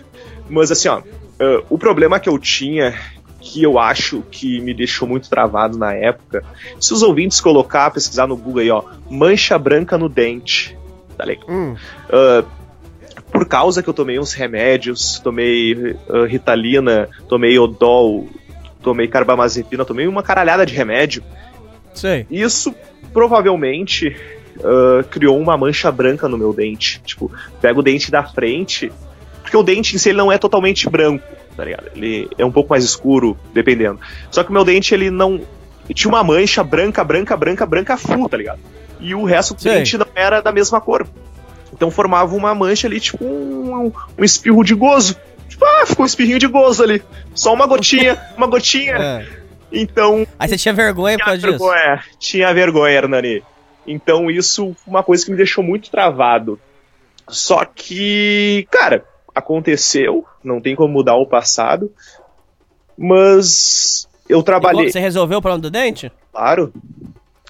Mas 0.49 0.71
assim, 0.71 0.87
ó, 0.87 1.01
ah, 1.39 1.63
o 1.69 1.77
problema 1.77 2.19
que 2.19 2.29
eu 2.29 2.37
tinha, 2.39 2.95
que 3.39 3.61
eu 3.61 3.77
acho 3.77 4.23
que 4.31 4.59
me 4.61 4.73
deixou 4.73 5.07
muito 5.07 5.29
travado 5.29 5.77
na 5.77 5.93
época. 5.93 6.43
Se 6.79 6.93
os 6.93 7.01
ouvintes 7.01 7.39
colocar, 7.39 7.91
pesquisar 7.91 8.27
no 8.27 8.35
Google 8.35 8.61
aí, 8.61 8.71
ó, 8.71 8.83
mancha 9.09 9.57
branca 9.57 9.97
no 9.97 10.09
dente, 10.09 10.77
tá 11.17 11.25
ligado? 11.25 11.51
Hum. 11.51 11.75
Uh, 12.09 12.45
por 13.31 13.45
causa 13.45 13.83
que 13.83 13.89
eu 13.89 13.93
tomei 13.93 14.17
uns 14.19 14.33
remédios, 14.33 15.19
tomei 15.19 15.73
uh, 15.73 16.23
Ritalina, 16.25 17.09
tomei 17.27 17.59
Odol, 17.59 18.27
tomei 18.81 19.07
carbamazepina, 19.07 19.85
tomei 19.85 20.07
uma 20.07 20.23
caralhada 20.23 20.65
de 20.65 20.73
remédio. 20.73 21.23
Sei. 21.93 22.25
Isso 22.29 22.73
provavelmente 23.13 24.15
uh, 24.57 25.03
criou 25.09 25.39
uma 25.39 25.57
mancha 25.57 25.91
branca 25.91 26.27
no 26.27 26.37
meu 26.37 26.53
dente. 26.53 27.01
Tipo, 27.05 27.31
pega 27.61 27.79
o 27.79 27.83
dente 27.83 28.11
da 28.11 28.23
frente, 28.23 28.91
porque 29.41 29.57
o 29.57 29.63
dente 29.63 29.95
em 29.95 29.97
si 29.97 30.09
ele 30.09 30.17
não 30.17 30.31
é 30.31 30.37
totalmente 30.37 30.89
branco, 30.89 31.25
tá 31.55 31.63
ligado? 31.63 31.89
Ele 31.95 32.29
é 32.37 32.45
um 32.45 32.51
pouco 32.51 32.69
mais 32.69 32.83
escuro, 32.83 33.37
dependendo. 33.53 33.99
Só 34.29 34.43
que 34.43 34.49
o 34.49 34.53
meu 34.53 34.63
dente 34.63 34.93
ele 34.93 35.09
não 35.09 35.41
tinha 35.93 36.09
uma 36.09 36.23
mancha 36.23 36.63
branca, 36.63 37.03
branca, 37.03 37.37
branca, 37.37 37.65
branca 37.65 37.97
full, 37.97 38.27
tá 38.27 38.37
ligado? 38.37 38.59
E 38.99 39.13
o 39.15 39.23
resto 39.23 39.53
do 39.53 39.61
Sei. 39.61 39.73
dente 39.73 39.97
não 39.97 40.07
era 40.15 40.41
da 40.41 40.51
mesma 40.51 40.81
cor. 40.81 41.07
Então 41.71 41.91
formava 41.91 42.35
uma 42.35 42.53
mancha 42.55 42.87
ali, 42.87 42.99
tipo 42.99 43.23
um, 43.23 43.91
um 44.17 44.23
espirro 44.23 44.63
de 44.63 44.73
gozo. 44.73 45.15
Tipo, 45.47 45.63
ah, 45.65 45.85
ficou 45.85 46.03
um 46.03 46.07
espirrinho 46.07 46.39
de 46.39 46.47
gozo 46.47 46.83
ali. 46.83 47.01
Só 47.33 47.53
uma 47.53 47.65
gotinha, 47.65 48.19
uma 48.35 48.47
gotinha. 48.47 48.95
É. 48.95 49.25
Então, 49.71 50.25
Aí 50.39 50.47
você 50.47 50.57
tinha 50.57 50.73
vergonha 50.73 51.17
por 51.17 51.25
causa 51.25 51.39
disso. 51.41 51.51
vergonha, 51.51 52.03
tinha 52.19 52.53
vergonha, 52.53 52.93
Hernani. 52.93 53.43
Então 53.85 54.29
isso 54.29 54.75
foi 54.83 54.93
uma 54.93 55.03
coisa 55.03 55.23
que 55.25 55.31
me 55.31 55.37
deixou 55.37 55.63
muito 55.63 55.89
travado. 55.89 56.59
Só 57.27 57.63
que, 57.65 58.65
cara, 58.71 59.03
aconteceu, 59.35 60.25
não 60.43 60.61
tem 60.61 60.75
como 60.75 60.93
mudar 60.93 61.15
o 61.15 61.25
passado, 61.27 61.91
mas 62.97 64.07
eu 64.27 64.41
trabalhei, 64.41 64.89
Você 64.91 64.99
resolveu 64.99 65.39
o 65.39 65.41
problema 65.41 65.61
do 65.61 65.69
dente? 65.71 66.11
claro, 66.31 66.73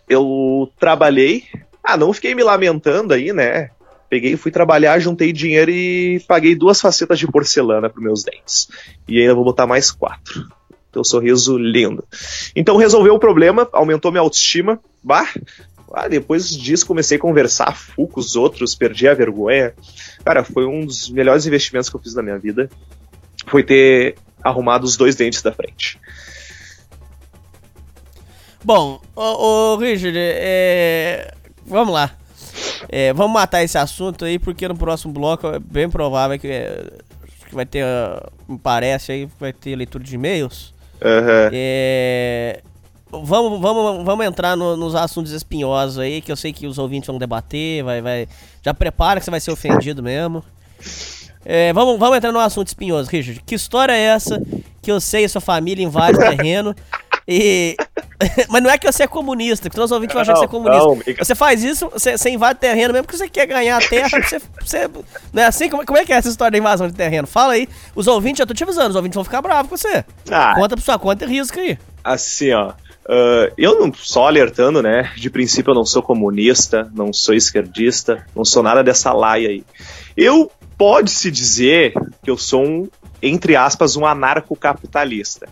eu 0.10 0.72
trabalhei, 0.80 1.44
ah, 1.84 1.98
não 1.98 2.14
fiquei 2.14 2.34
me 2.34 2.44
lamentando 2.44 3.14
aí, 3.14 3.34
né? 3.34 3.70
Peguei, 4.10 4.38
fui 4.38 4.52
trabalhar, 4.52 5.00
juntei 5.00 5.34
dinheiro 5.34 5.70
e 5.70 6.22
paguei 6.28 6.56
duas 6.56 6.80
facetas 6.80 7.20
de 7.20 7.28
porcelana 7.28 7.90
para 7.90 8.02
meus 8.02 8.24
dentes. 8.24 8.70
E 9.08 9.20
ainda 9.20 9.36
vou 9.36 9.44
botar 9.44 9.68
mais 9.68 9.92
quatro. 9.92 10.48
Teu 10.98 11.06
sorriso 11.06 11.60
lindo. 11.60 12.04
Então 12.56 12.76
resolveu 12.76 13.14
o 13.14 13.20
problema, 13.20 13.70
aumentou 13.72 14.12
minha 14.12 14.22
autoestima. 14.22 14.80
Bah, 15.04 15.32
ah, 15.94 16.08
depois 16.08 16.50
disso 16.50 16.88
comecei 16.88 17.18
a 17.18 17.22
conversar 17.22 17.78
full 17.78 18.08
com 18.08 18.20
os 18.20 18.36
outros, 18.36 18.74
perdi 18.74 19.08
a 19.08 19.14
vergonha. 19.14 19.76
Cara, 20.26 20.44
foi 20.44 20.66
um 20.66 20.84
dos 20.84 21.08
melhores 21.12 21.46
investimentos 21.46 21.88
que 21.88 21.96
eu 21.96 22.00
fiz 22.00 22.16
na 22.16 22.24
minha 22.24 22.40
vida. 22.40 22.68
Foi 23.46 23.62
ter 23.62 24.16
arrumado 24.44 24.86
os 24.86 24.98
dois 24.98 25.16
dentes 25.16 25.44
da 25.44 25.52
frente. 25.52 26.00
Bom, 28.64 29.00
ô 29.16 29.78
Richard, 29.78 30.18
é... 30.18 31.32
vamos 31.64 31.94
lá. 31.94 32.12
É, 32.90 33.14
vamos 33.14 33.34
matar 33.34 33.62
esse 33.62 33.78
assunto 33.78 34.26
aí, 34.26 34.40
porque 34.40 34.68
no 34.68 34.76
próximo 34.76 35.14
bloco 35.14 35.46
é 35.46 35.60
bem 35.60 35.88
provável 35.88 36.40
que, 36.40 36.48
é, 36.48 36.90
que 37.48 37.54
vai 37.54 37.68
ter, 37.68 37.84
ah, 37.84 38.28
me 38.50 38.58
parece 38.58 39.12
aí, 39.12 39.30
vai 39.40 39.54
ter 39.54 39.76
leitura 39.76 40.04
de 40.04 40.16
e-mails. 40.16 40.76
Aham. 41.02 41.50
É, 41.54 42.62
vamos, 43.12 43.60
vamos, 43.62 44.04
vamos 44.06 44.26
entrar 44.26 44.56
no- 44.56 44.76
nos 44.76 44.96
assuntos 44.96 45.32
espinhosos 45.32 46.00
aí, 46.00 46.22
que 46.22 46.32
eu 46.32 46.36
sei 46.36 46.52
que 46.52 46.66
os 46.68 46.78
ouvintes 46.78 47.08
vão 47.08 47.18
debater, 47.18 47.84
vai, 47.84 48.02
vai, 48.02 48.28
já 48.64 48.74
prepara 48.74 49.20
que 49.20 49.26
você 49.26 49.32
vai 49.32 49.40
ser 49.40 49.52
ofendido 49.52 50.02
mesmo. 50.04 50.44
É, 51.46 51.72
vamos, 51.72 51.98
vamos 51.98 52.18
entrar 52.18 52.32
no 52.32 52.40
assunto 52.40 52.68
espinhoso, 52.68 53.10
Richard. 53.10 53.42
Que 53.46 53.56
história 53.56 53.94
é 53.94 54.02
essa 54.02 54.42
que 54.82 54.92
eu 54.92 55.00
sei 55.00 55.28
sua 55.30 55.40
família 55.42 55.84
invade 55.84 56.18
terreno 56.18 56.76
e... 57.28 57.76
Mas 58.50 58.64
não 58.64 58.70
é 58.70 58.78
que 58.78 58.92
você 58.92 59.04
é 59.04 59.08
comunista, 59.08 59.70
que 59.70 59.76
todos 59.76 59.92
os 59.92 59.96
ouvintes 59.96 60.14
vão 60.14 60.22
achar 60.22 60.34
que 60.34 60.40
você 60.40 60.46
é 60.46 60.48
comunista. 60.48 60.86
não. 60.88 61.26
Você 61.26 61.36
faz 61.36 61.64
isso, 61.64 61.90
você, 61.90 62.18
você 62.18 62.30
invade 62.30 62.60
terreno 62.60 62.94
mesmo 62.94 63.06
porque 63.06 63.18
você 63.18 63.30
quer 63.30 63.46
ganhar 63.46 63.78
a 63.78 63.88
terra, 63.88 64.10
você, 64.10 64.40
você... 64.60 64.90
Não 65.34 65.44
é 65.44 65.46
assim? 65.46 65.70
Como, 65.70 65.86
como 65.86 66.00
é 66.00 66.06
que 66.06 66.14
é 66.14 66.16
essa 66.16 66.30
história 66.30 66.52
da 66.52 66.58
invasão 66.58 66.88
de 66.88 66.94
terreno? 66.94 67.28
Fala 67.28 67.54
aí. 67.54 67.68
Os 67.96 68.08
ouvintes, 68.08 68.40
eu 68.40 68.48
tô 68.48 68.54
te 68.54 68.64
avisando, 68.64 68.90
os 68.90 68.96
ouvintes 68.96 69.16
vão 69.16 69.24
ficar 69.24 69.42
bravos 69.42 69.70
com 69.70 69.78
você. 69.78 70.04
Ah, 70.32 70.54
Conta 70.56 70.76
pra 70.76 70.84
sua 70.86 70.98
conta 70.98 71.26
e 71.26 71.28
risco 71.28 71.60
aí. 71.60 71.78
assim, 72.04 72.52
ó. 72.54 72.72
ah, 73.10 73.52
eu 73.58 73.80
não 73.80 73.94
só 73.94 74.28
alertando, 74.28 74.82
né? 74.82 75.12
De 75.16 75.30
princípio 75.30 75.72
eu 75.72 75.76
não 75.76 75.86
sou 75.86 76.02
comunista, 76.02 76.90
não 76.96 77.12
sou 77.14 77.36
esquerdista, 77.36 78.26
não 78.36 78.44
sou 78.46 78.64
nada 78.64 78.84
dessa 78.84 79.12
laia 79.14 79.50
aí. 79.50 79.64
Eu 80.16 80.52
pode-se 80.78 81.30
dizer 81.30 81.94
que 82.24 82.30
eu 82.32 82.38
sou 82.38 82.64
um, 82.64 82.90
entre 83.22 83.56
aspas, 83.56 83.96
um 83.96 84.06
anarcocapitalista. 84.06 85.48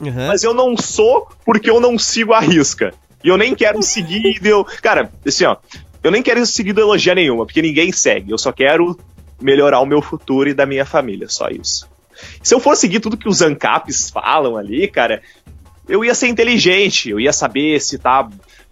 Uhum. 0.00 0.28
Mas 0.28 0.42
eu 0.42 0.54
não 0.54 0.76
sou 0.76 1.28
porque 1.44 1.70
eu 1.70 1.80
não 1.80 1.98
sigo 1.98 2.32
a 2.32 2.40
risca. 2.40 2.92
E 3.22 3.28
eu 3.28 3.36
nem 3.36 3.54
quero 3.54 3.82
seguir 3.82 4.24
ideo... 4.36 4.64
Cara, 4.82 5.10
assim, 5.26 5.44
ó. 5.44 5.56
Eu 6.02 6.10
nem 6.10 6.22
quero 6.22 6.44
seguir 6.46 6.70
ideologia 6.70 7.14
nenhuma, 7.14 7.44
porque 7.44 7.60
ninguém 7.60 7.90
segue. 7.90 8.30
Eu 8.30 8.38
só 8.38 8.52
quero 8.52 8.98
melhorar 9.40 9.80
o 9.80 9.86
meu 9.86 10.00
futuro 10.00 10.48
e 10.48 10.54
da 10.54 10.66
minha 10.66 10.84
família, 10.84 11.28
só 11.28 11.48
isso. 11.48 11.88
Se 12.42 12.54
eu 12.54 12.60
for 12.60 12.76
seguir 12.76 13.00
tudo 13.00 13.16
que 13.16 13.28
os 13.28 13.42
ANCAPs 13.42 14.10
falam 14.10 14.56
ali, 14.56 14.88
cara, 14.88 15.22
eu 15.88 16.04
ia 16.04 16.14
ser 16.14 16.28
inteligente, 16.28 17.10
eu 17.10 17.20
ia 17.20 17.32
saber 17.32 17.80
citar 17.80 18.28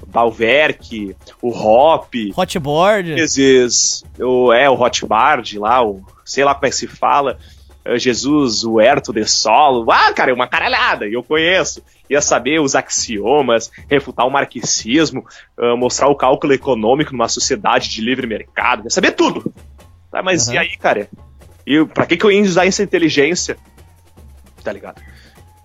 Balverk, 0.07 1.17
o 1.41 1.51
Hop, 1.51 2.13
Hotboard. 2.37 3.15
vezes 3.15 4.05
o, 4.19 4.53
é, 4.53 4.69
o 4.69 4.75
Hotbard 4.75 5.59
lá, 5.59 5.85
o, 5.85 6.05
sei 6.25 6.45
lá 6.45 6.55
como 6.55 6.67
é 6.67 6.71
que 6.71 6.77
se 6.77 6.87
fala, 6.87 7.39
Jesus, 7.97 8.65
o 8.65 8.81
Herto 8.81 9.13
de 9.13 9.25
Solo, 9.27 9.91
ah, 9.91 10.13
cara, 10.13 10.31
é 10.31 10.35
uma 10.35 10.47
caralhada, 10.49 11.07
e 11.07 11.13
eu 11.15 11.23
conheço. 11.23 11.83
Ia 12.11 12.21
saber 12.21 12.61
os 12.61 12.75
axiomas, 12.75 13.71
refutar 13.89 14.27
o 14.27 14.31
marxismo, 14.31 15.25
ah, 15.59 15.77
mostrar 15.77 16.09
o 16.09 16.15
cálculo 16.15 16.53
econômico 16.53 17.13
numa 17.13 17.29
sociedade 17.29 17.89
de 17.91 18.01
livre 18.01 18.27
mercado, 18.27 18.85
ia 18.85 18.91
saber 18.91 19.13
tudo. 19.13 19.53
Tá, 20.11 20.23
mas 20.23 20.49
Uhum. 20.49 20.55
e 20.55 20.59
aí, 20.59 20.77
cara? 20.77 21.09
E 21.67 21.85
pra 21.85 22.07
que, 22.07 22.17
que 22.17 22.25
eu 22.25 22.31
ia 22.31 22.43
usar 22.43 22.67
essa 22.67 22.83
inteligência? 22.83 23.57
Tá 24.63 24.73
ligado? 24.73 25.01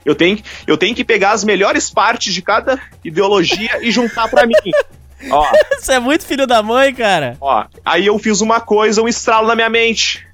Eu 0.04 0.16
tenho, 0.16 0.38
que- 0.38 0.44
eu 0.66 0.78
tenho 0.78 0.96
que 0.96 1.04
pegar 1.04 1.32
as 1.32 1.44
melhores 1.44 1.90
partes 1.92 2.34
de 2.34 2.42
cada 2.42 2.80
ideologia 3.04 3.80
e 3.84 3.92
juntar 3.92 4.28
pra 4.30 4.46
mim. 4.48 4.54
Ó, 5.30 5.46
Você 5.80 5.94
é 5.94 6.00
muito 6.00 6.26
filho 6.26 6.48
da 6.48 6.64
mãe, 6.64 6.92
cara. 6.92 7.38
Ó, 7.40 7.64
aí 7.86 8.08
eu 8.08 8.18
fiz 8.18 8.42
uma 8.42 8.60
coisa, 8.60 9.02
um 9.04 9.08
estralo 9.08 9.48
na 9.48 9.56
minha 9.56 9.70
mente. 9.70 10.26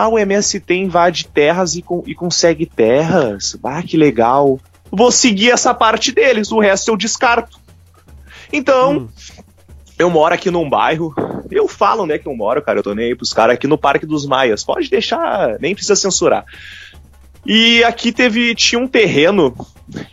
Ah, 0.00 0.08
o 0.08 0.16
MST 0.18 0.74
invade 0.74 1.26
terras 1.26 1.74
e, 1.74 1.82
con- 1.82 2.04
e 2.06 2.14
consegue 2.14 2.64
terras. 2.66 3.56
Ah, 3.64 3.82
que 3.82 3.96
legal. 3.96 4.60
Vou 4.92 5.10
seguir 5.10 5.50
essa 5.50 5.74
parte 5.74 6.12
deles, 6.12 6.52
o 6.52 6.60
resto 6.60 6.90
eu 6.92 6.96
descarto. 6.96 7.58
Então, 8.52 9.08
eu 9.98 10.08
moro 10.08 10.32
aqui 10.34 10.50
num 10.52 10.68
bairro. 10.70 11.12
Eu 11.50 11.66
falo, 11.66 12.06
né, 12.06 12.16
que 12.16 12.28
eu 12.28 12.36
moro, 12.36 12.62
cara. 12.62 12.78
Eu 12.78 12.82
tô 12.84 12.94
nem 12.94 13.06
aí 13.06 13.14
pros 13.16 13.32
caras 13.32 13.54
aqui 13.54 13.66
no 13.66 13.76
Parque 13.76 14.06
dos 14.06 14.24
Maias. 14.24 14.62
Pode 14.62 14.88
deixar, 14.88 15.58
nem 15.58 15.74
precisa 15.74 15.96
censurar. 15.96 16.44
E 17.44 17.82
aqui 17.82 18.12
teve. 18.12 18.54
Tinha 18.54 18.78
um 18.80 18.86
terreno 18.86 19.52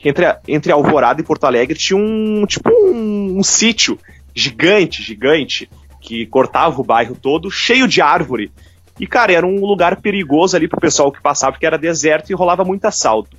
entre, 0.04 0.26
entre 0.48 0.72
Alvorada 0.72 1.22
e 1.22 1.24
Porto 1.24 1.44
Alegre. 1.44 1.78
Tinha 1.78 1.98
um. 1.98 2.46
Tipo 2.48 2.70
um, 2.70 3.38
um 3.38 3.44
sítio 3.44 4.00
gigante, 4.34 5.04
gigante, 5.04 5.70
que 6.02 6.26
cortava 6.26 6.82
o 6.82 6.84
bairro 6.84 7.16
todo, 7.16 7.52
cheio 7.52 7.88
de 7.88 8.02
árvore. 8.02 8.52
E, 9.00 9.06
cara, 9.06 9.34
era 9.34 9.46
um 9.46 9.66
lugar 9.66 9.98
perigoso 9.98 10.56
ali 10.56 10.68
pro 10.68 10.80
pessoal 10.80 11.12
que 11.12 11.22
passava, 11.22 11.52
porque 11.52 11.66
era 11.66 11.78
deserto 11.78 12.30
e 12.30 12.36
rolava 12.36 12.64
muito 12.64 12.86
assalto. 12.86 13.38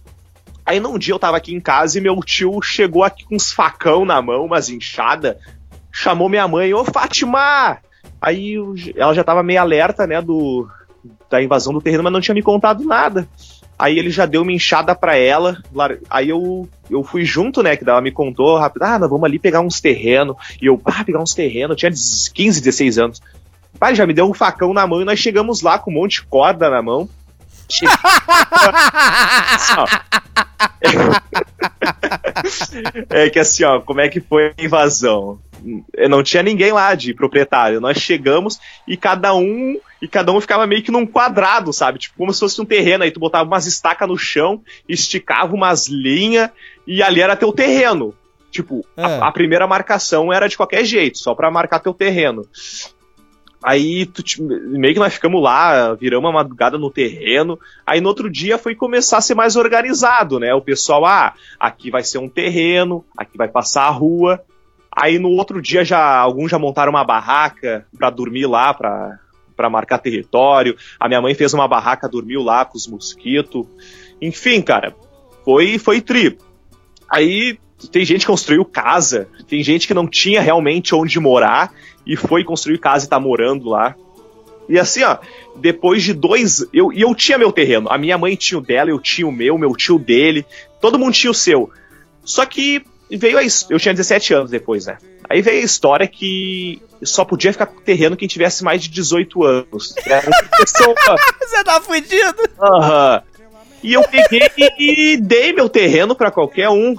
Aí 0.64 0.80
num 0.80 0.98
dia 0.98 1.14
eu 1.14 1.18
tava 1.18 1.36
aqui 1.36 1.54
em 1.54 1.60
casa 1.60 1.96
e 1.96 2.00
meu 2.00 2.16
tio 2.20 2.60
chegou 2.60 3.04
aqui 3.04 3.24
com 3.24 3.36
uns 3.36 3.52
facão 3.52 4.04
na 4.04 4.20
mão, 4.20 4.44
umas 4.44 4.68
enxada, 4.68 5.38
chamou 5.92 6.28
minha 6.28 6.46
mãe, 6.48 6.74
ô 6.74 6.84
Fátima! 6.84 7.78
Aí 8.20 8.56
ela 8.96 9.14
já 9.14 9.22
tava 9.22 9.42
meio 9.44 9.60
alerta, 9.60 10.06
né, 10.06 10.20
do, 10.20 10.68
da 11.30 11.40
invasão 11.40 11.72
do 11.72 11.80
terreno, 11.80 12.02
mas 12.02 12.12
não 12.12 12.20
tinha 12.20 12.34
me 12.34 12.42
contado 12.42 12.84
nada. 12.84 13.28
Aí 13.78 13.98
ele 13.98 14.10
já 14.10 14.24
deu 14.24 14.42
uma 14.42 14.52
enxada 14.52 14.94
pra 14.94 15.16
ela. 15.16 15.62
Aí 16.08 16.30
eu, 16.30 16.66
eu 16.90 17.04
fui 17.04 17.24
junto, 17.24 17.62
né? 17.62 17.76
Que 17.76 17.88
ela 17.88 18.00
me 18.00 18.10
contou 18.10 18.56
rápido. 18.56 18.82
Ah, 18.84 18.98
nós 18.98 19.10
vamos 19.10 19.24
ali 19.24 19.38
pegar 19.38 19.60
uns 19.60 19.82
terrenos. 19.82 20.34
E 20.62 20.66
eu, 20.66 20.80
ah, 20.86 21.04
pegar 21.04 21.20
uns 21.20 21.34
terrenos. 21.34 21.70
Eu 21.70 21.76
tinha 21.76 21.90
15, 21.90 22.62
16 22.62 22.98
anos. 22.98 23.22
Pai, 23.78 23.94
já 23.94 24.06
me 24.06 24.14
deu 24.14 24.28
um 24.28 24.34
facão 24.34 24.72
na 24.72 24.86
mão 24.86 25.00
e 25.00 25.04
nós 25.04 25.18
chegamos 25.18 25.62
lá 25.62 25.78
com 25.78 25.90
um 25.90 25.94
monte 25.94 26.20
de 26.20 26.26
corda 26.26 26.70
na 26.70 26.82
mão. 26.82 27.08
Assim. 27.68 27.86
É 33.10 33.30
que 33.30 33.38
assim, 33.38 33.64
ó, 33.64 33.80
como 33.80 34.00
é 34.00 34.08
que 34.08 34.20
foi 34.20 34.52
a 34.56 34.64
invasão? 34.64 35.38
Não 36.08 36.22
tinha 36.22 36.42
ninguém 36.42 36.72
lá 36.72 36.94
de 36.94 37.14
proprietário. 37.14 37.80
Nós 37.80 37.98
chegamos 37.98 38.58
e 38.86 38.96
cada 38.96 39.34
um 39.34 39.78
e 40.00 40.06
cada 40.06 40.32
um 40.32 40.40
ficava 40.40 40.66
meio 40.66 40.82
que 40.82 40.92
num 40.92 41.06
quadrado, 41.06 41.72
sabe? 41.72 41.98
Tipo, 41.98 42.16
como 42.18 42.32
se 42.32 42.40
fosse 42.40 42.60
um 42.60 42.64
terreno. 42.64 43.04
Aí 43.04 43.10
tu 43.10 43.18
botava 43.18 43.48
umas 43.48 43.66
estacas 43.66 44.08
no 44.08 44.16
chão, 44.16 44.62
esticava 44.88 45.54
umas 45.54 45.88
linhas 45.88 46.50
e 46.86 47.02
ali 47.02 47.20
era 47.20 47.36
teu 47.36 47.52
terreno. 47.52 48.14
Tipo, 48.50 48.86
É. 48.96 49.02
a, 49.02 49.28
a 49.28 49.32
primeira 49.32 49.66
marcação 49.66 50.32
era 50.32 50.48
de 50.48 50.56
qualquer 50.56 50.84
jeito, 50.84 51.18
só 51.18 51.34
pra 51.34 51.50
marcar 51.50 51.80
teu 51.80 51.92
terreno. 51.92 52.42
Aí 53.62 54.06
tu, 54.06 54.22
meio 54.42 54.94
que 54.94 55.00
nós 55.00 55.14
ficamos 55.14 55.42
lá, 55.42 55.94
viramos 55.94 56.24
uma 56.24 56.38
madrugada 56.38 56.78
no 56.78 56.90
terreno. 56.90 57.58
Aí 57.86 58.00
no 58.00 58.08
outro 58.08 58.30
dia 58.30 58.58
foi 58.58 58.74
começar 58.74 59.18
a 59.18 59.20
ser 59.20 59.34
mais 59.34 59.56
organizado, 59.56 60.38
né? 60.38 60.54
O 60.54 60.60
pessoal, 60.60 61.04
ah, 61.04 61.34
aqui 61.58 61.90
vai 61.90 62.04
ser 62.04 62.18
um 62.18 62.28
terreno, 62.28 63.04
aqui 63.16 63.36
vai 63.36 63.48
passar 63.48 63.84
a 63.84 63.90
rua. 63.90 64.42
Aí 64.94 65.18
no 65.18 65.30
outro 65.30 65.60
dia 65.60 65.84
já 65.84 66.16
alguns 66.18 66.50
já 66.50 66.58
montaram 66.58 66.90
uma 66.90 67.04
barraca 67.04 67.86
pra 67.98 68.08
dormir 68.10 68.46
lá, 68.46 68.72
pra, 68.72 69.18
pra 69.56 69.70
marcar 69.70 69.98
território. 69.98 70.76
A 70.98 71.08
minha 71.08 71.20
mãe 71.20 71.34
fez 71.34 71.52
uma 71.52 71.66
barraca, 71.66 72.08
dormiu 72.08 72.42
lá 72.42 72.64
com 72.64 72.76
os 72.76 72.86
mosquitos. 72.86 73.66
Enfim, 74.20 74.62
cara, 74.62 74.94
foi 75.44 75.78
foi 75.78 76.00
tri. 76.00 76.38
Aí 77.10 77.58
tem 77.90 78.04
gente 78.04 78.20
que 78.20 78.26
construiu 78.26 78.64
casa, 78.64 79.28
tem 79.48 79.62
gente 79.62 79.86
que 79.86 79.94
não 79.94 80.06
tinha 80.06 80.40
realmente 80.40 80.94
onde 80.94 81.20
morar 81.20 81.72
e 82.06 82.16
foi 82.16 82.44
construir 82.44 82.78
casa 82.78 83.06
e 83.06 83.08
tá 83.08 83.18
morando 83.18 83.68
lá. 83.68 83.94
E 84.68 84.78
assim, 84.78 85.02
ó, 85.02 85.18
depois 85.56 86.02
de 86.02 86.12
dois. 86.12 86.66
Eu, 86.72 86.92
e 86.92 87.00
eu 87.00 87.14
tinha 87.14 87.38
meu 87.38 87.52
terreno. 87.52 87.88
A 87.90 87.98
minha 87.98 88.18
mãe 88.18 88.34
tinha 88.34 88.58
o 88.58 88.62
dela, 88.62 88.90
eu 88.90 89.00
tinha 89.00 89.26
o 89.26 89.32
meu, 89.32 89.56
meu 89.58 89.74
tio 89.74 89.98
dele. 89.98 90.44
Todo 90.80 90.98
mundo 90.98 91.14
tinha 91.14 91.30
o 91.30 91.34
seu. 91.34 91.70
Só 92.24 92.44
que 92.44 92.84
veio 93.10 93.38
a. 93.38 93.42
Eu 93.70 93.78
tinha 93.78 93.94
17 93.94 94.34
anos 94.34 94.50
depois, 94.50 94.86
né? 94.86 94.98
Aí 95.28 95.42
veio 95.42 95.60
a 95.60 95.64
história 95.64 96.06
que 96.06 96.80
só 97.02 97.24
podia 97.24 97.52
ficar 97.52 97.66
com 97.66 97.80
terreno 97.80 98.16
quem 98.16 98.28
tivesse 98.28 98.62
mais 98.62 98.82
de 98.82 98.88
18 98.90 99.44
anos. 99.44 99.94
Você 101.40 101.64
tá 101.64 101.80
fudido? 101.80 102.42
Aham. 102.60 103.22
E 103.82 103.92
eu 103.92 104.02
peguei 104.02 104.48
e 104.78 105.16
dei 105.16 105.52
meu 105.52 105.68
terreno 105.68 106.16
pra 106.16 106.30
qualquer 106.30 106.68
um. 106.68 106.96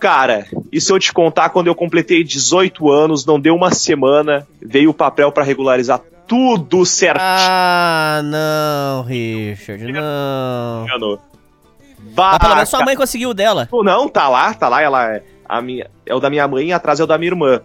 Cara, 0.00 0.46
e 0.72 0.80
se 0.80 0.92
eu 0.92 0.98
te 0.98 1.12
contar, 1.12 1.48
quando 1.50 1.66
eu 1.66 1.74
completei 1.74 2.22
18 2.22 2.90
anos, 2.90 3.26
não 3.26 3.38
deu 3.40 3.54
uma 3.54 3.72
semana, 3.72 4.46
veio 4.62 4.90
o 4.90 4.94
papel 4.94 5.32
pra 5.32 5.42
regularizar 5.42 6.00
tudo 6.26 6.84
certinho. 6.86 7.24
Ah, 7.26 8.20
não, 8.22 9.02
Richard, 9.02 9.90
não. 9.90 11.18
Mas 12.16 12.38
pelo 12.38 12.54
menos 12.54 12.68
sua 12.68 12.84
mãe 12.84 12.94
conseguiu 12.96 13.30
o 13.30 13.34
dela. 13.34 13.68
Não, 13.72 14.08
tá 14.08 14.28
lá, 14.28 14.54
tá 14.54 14.68
lá, 14.68 14.80
ela 14.82 15.14
é 15.16 15.22
a 15.48 15.60
minha, 15.60 15.90
é 16.06 16.14
o 16.14 16.20
da 16.20 16.30
minha 16.30 16.46
mãe 16.46 16.66
e 16.68 16.72
atrás 16.72 17.00
é 17.00 17.04
o 17.04 17.06
da 17.06 17.18
minha 17.18 17.30
irmã. 17.30 17.60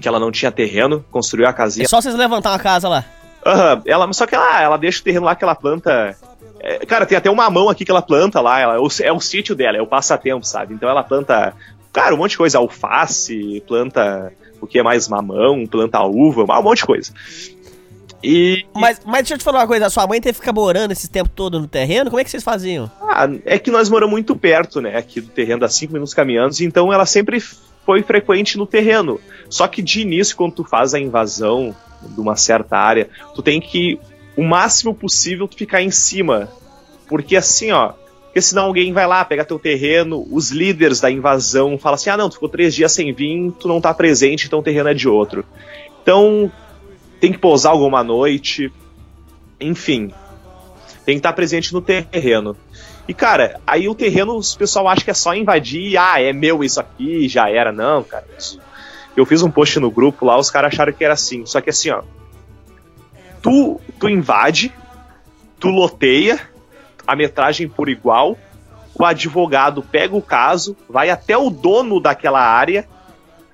Que 0.00 0.08
ela 0.08 0.18
não 0.18 0.32
tinha 0.32 0.50
terreno, 0.50 1.04
construiu 1.10 1.46
a 1.46 1.50
É 1.50 1.52
casinha. 1.52 1.86
só 1.88 2.00
vocês 2.00 2.14
levantar 2.14 2.50
uma 2.50 2.58
casa 2.58 2.88
lá. 2.88 3.04
Aham, 3.46 3.82
ela, 3.86 4.12
só 4.12 4.26
que 4.26 4.34
ela, 4.34 4.60
ela 4.62 4.76
deixa 4.76 5.00
o 5.00 5.04
terreno 5.04 5.26
lá 5.26 5.34
que 5.34 5.44
ela 5.44 5.54
planta. 5.54 6.16
É, 6.60 6.84
cara, 6.86 7.06
tem 7.06 7.16
até 7.16 7.30
uma 7.30 7.48
mão 7.50 7.68
aqui 7.68 7.84
que 7.84 7.90
ela 7.90 8.02
planta 8.02 8.40
lá. 8.40 8.60
Ela, 8.60 8.74
é, 8.76 8.78
o, 8.78 8.88
é 9.02 9.12
o 9.12 9.20
sítio 9.20 9.54
dela, 9.54 9.76
é 9.76 9.82
o 9.82 9.86
passatempo, 9.86 10.44
sabe? 10.44 10.74
Então 10.74 10.88
ela 10.88 11.02
planta, 11.02 11.54
cara, 11.92 12.14
um 12.14 12.18
monte 12.18 12.32
de 12.32 12.38
coisa. 12.38 12.58
Alface, 12.58 13.62
planta 13.66 14.32
o 14.60 14.66
que 14.66 14.78
é 14.78 14.82
mais 14.82 15.08
mamão, 15.08 15.66
planta 15.66 16.02
uva, 16.02 16.42
um 16.42 16.62
monte 16.62 16.78
de 16.78 16.86
coisa. 16.86 17.12
E 18.22 18.66
Mas, 18.74 19.00
mas 19.06 19.22
deixa 19.22 19.34
eu 19.34 19.38
te 19.38 19.44
falar 19.44 19.60
uma 19.60 19.66
coisa, 19.66 19.86
a 19.86 19.90
sua 19.90 20.06
mãe 20.06 20.20
teve 20.20 20.34
que 20.34 20.40
ficar 20.40 20.52
morando 20.52 20.90
esse 20.90 21.08
tempo 21.08 21.30
todo 21.30 21.58
no 21.58 21.66
terreno? 21.66 22.10
Como 22.10 22.20
é 22.20 22.24
que 22.24 22.30
vocês 22.30 22.44
faziam? 22.44 22.90
ah, 23.00 23.26
é 23.46 23.58
que 23.58 23.70
nós 23.70 23.88
moramos 23.88 24.12
muito 24.12 24.36
perto, 24.36 24.80
né? 24.80 24.96
Aqui 24.96 25.20
do 25.20 25.28
terreno, 25.28 25.60
dá 25.60 25.68
cinco 25.68 25.94
minutos 25.94 26.12
caminhando, 26.12 26.54
então 26.60 26.92
ela 26.92 27.06
sempre 27.06 27.40
foi 27.84 28.02
frequente 28.02 28.58
no 28.58 28.66
terreno. 28.66 29.18
Só 29.48 29.66
que 29.66 29.80
de 29.80 30.02
início, 30.02 30.36
quando 30.36 30.54
tu 30.54 30.64
faz 30.64 30.92
a 30.92 31.00
invasão 31.00 31.74
de 32.02 32.20
uma 32.20 32.36
certa 32.36 32.76
área, 32.76 33.08
tu 33.34 33.42
tem 33.42 33.60
que, 33.60 33.98
o 34.40 34.44
máximo 34.44 34.94
possível, 34.94 35.46
tu 35.46 35.54
ficar 35.56 35.82
em 35.82 35.90
cima. 35.90 36.48
Porque 37.06 37.36
assim, 37.36 37.70
ó. 37.72 37.92
Porque 38.24 38.40
senão 38.40 38.64
alguém 38.64 38.92
vai 38.92 39.06
lá, 39.06 39.24
pega 39.24 39.44
teu 39.44 39.58
terreno, 39.58 40.26
os 40.30 40.50
líderes 40.50 41.00
da 41.00 41.10
invasão 41.10 41.76
falam 41.76 41.96
assim: 41.96 42.08
ah, 42.10 42.16
não, 42.16 42.28
tu 42.30 42.34
ficou 42.34 42.48
três 42.48 42.74
dias 42.74 42.92
sem 42.92 43.12
vir, 43.12 43.52
tu 43.58 43.66
não 43.68 43.80
tá 43.80 43.92
presente, 43.92 44.46
então 44.46 44.60
o 44.60 44.62
terreno 44.62 44.88
é 44.88 44.94
de 44.94 45.08
outro. 45.08 45.44
Então, 46.02 46.50
tem 47.20 47.32
que 47.32 47.38
pousar 47.38 47.72
alguma 47.72 48.02
noite. 48.02 48.72
Enfim, 49.60 50.10
tem 51.04 51.16
que 51.16 51.18
estar 51.18 51.32
presente 51.34 51.72
no 51.74 51.82
terreno. 51.82 52.56
E, 53.06 53.12
cara, 53.12 53.60
aí 53.66 53.88
o 53.88 53.94
terreno, 53.94 54.36
os 54.36 54.54
pessoal 54.54 54.86
acha 54.88 55.04
que 55.04 55.10
é 55.10 55.14
só 55.14 55.34
invadir, 55.34 55.96
ah, 55.98 56.22
é 56.22 56.32
meu 56.32 56.62
isso 56.64 56.80
aqui, 56.80 57.28
já 57.28 57.50
era. 57.50 57.72
Não, 57.72 58.02
cara. 58.04 58.24
isso- 58.38 58.58
Eu 59.16 59.26
fiz 59.26 59.42
um 59.42 59.50
post 59.50 59.78
no 59.80 59.90
grupo 59.90 60.24
lá, 60.24 60.38
os 60.38 60.50
caras 60.50 60.72
acharam 60.72 60.92
que 60.92 61.04
era 61.04 61.14
assim. 61.14 61.44
Só 61.44 61.60
que 61.60 61.68
assim, 61.68 61.90
ó. 61.90 62.02
Tu, 63.42 63.80
tu 63.98 64.08
invade, 64.08 64.72
tu 65.58 65.68
loteia 65.68 66.40
a 67.06 67.16
metragem 67.16 67.68
por 67.68 67.88
igual, 67.88 68.36
o 68.94 69.04
advogado 69.04 69.82
pega 69.82 70.14
o 70.14 70.22
caso, 70.22 70.76
vai 70.88 71.10
até 71.10 71.36
o 71.36 71.50
dono 71.50 72.00
daquela 72.00 72.40
área, 72.40 72.86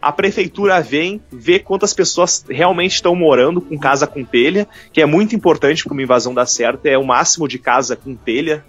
a 0.00 0.12
prefeitura 0.12 0.80
vem, 0.80 1.20
vê 1.32 1.58
quantas 1.58 1.94
pessoas 1.94 2.44
realmente 2.48 2.92
estão 2.92 3.14
morando 3.14 3.60
com 3.60 3.78
casa 3.78 4.06
com 4.06 4.24
telha, 4.24 4.68
que 4.92 5.00
é 5.00 5.06
muito 5.06 5.34
importante 5.34 5.84
para 5.84 5.92
uma 5.92 6.02
invasão 6.02 6.34
dar 6.34 6.46
certo, 6.46 6.86
é 6.86 6.98
o 6.98 7.06
máximo 7.06 7.48
de 7.48 7.58
casa 7.58 7.96
com 7.96 8.14
telha, 8.14 8.64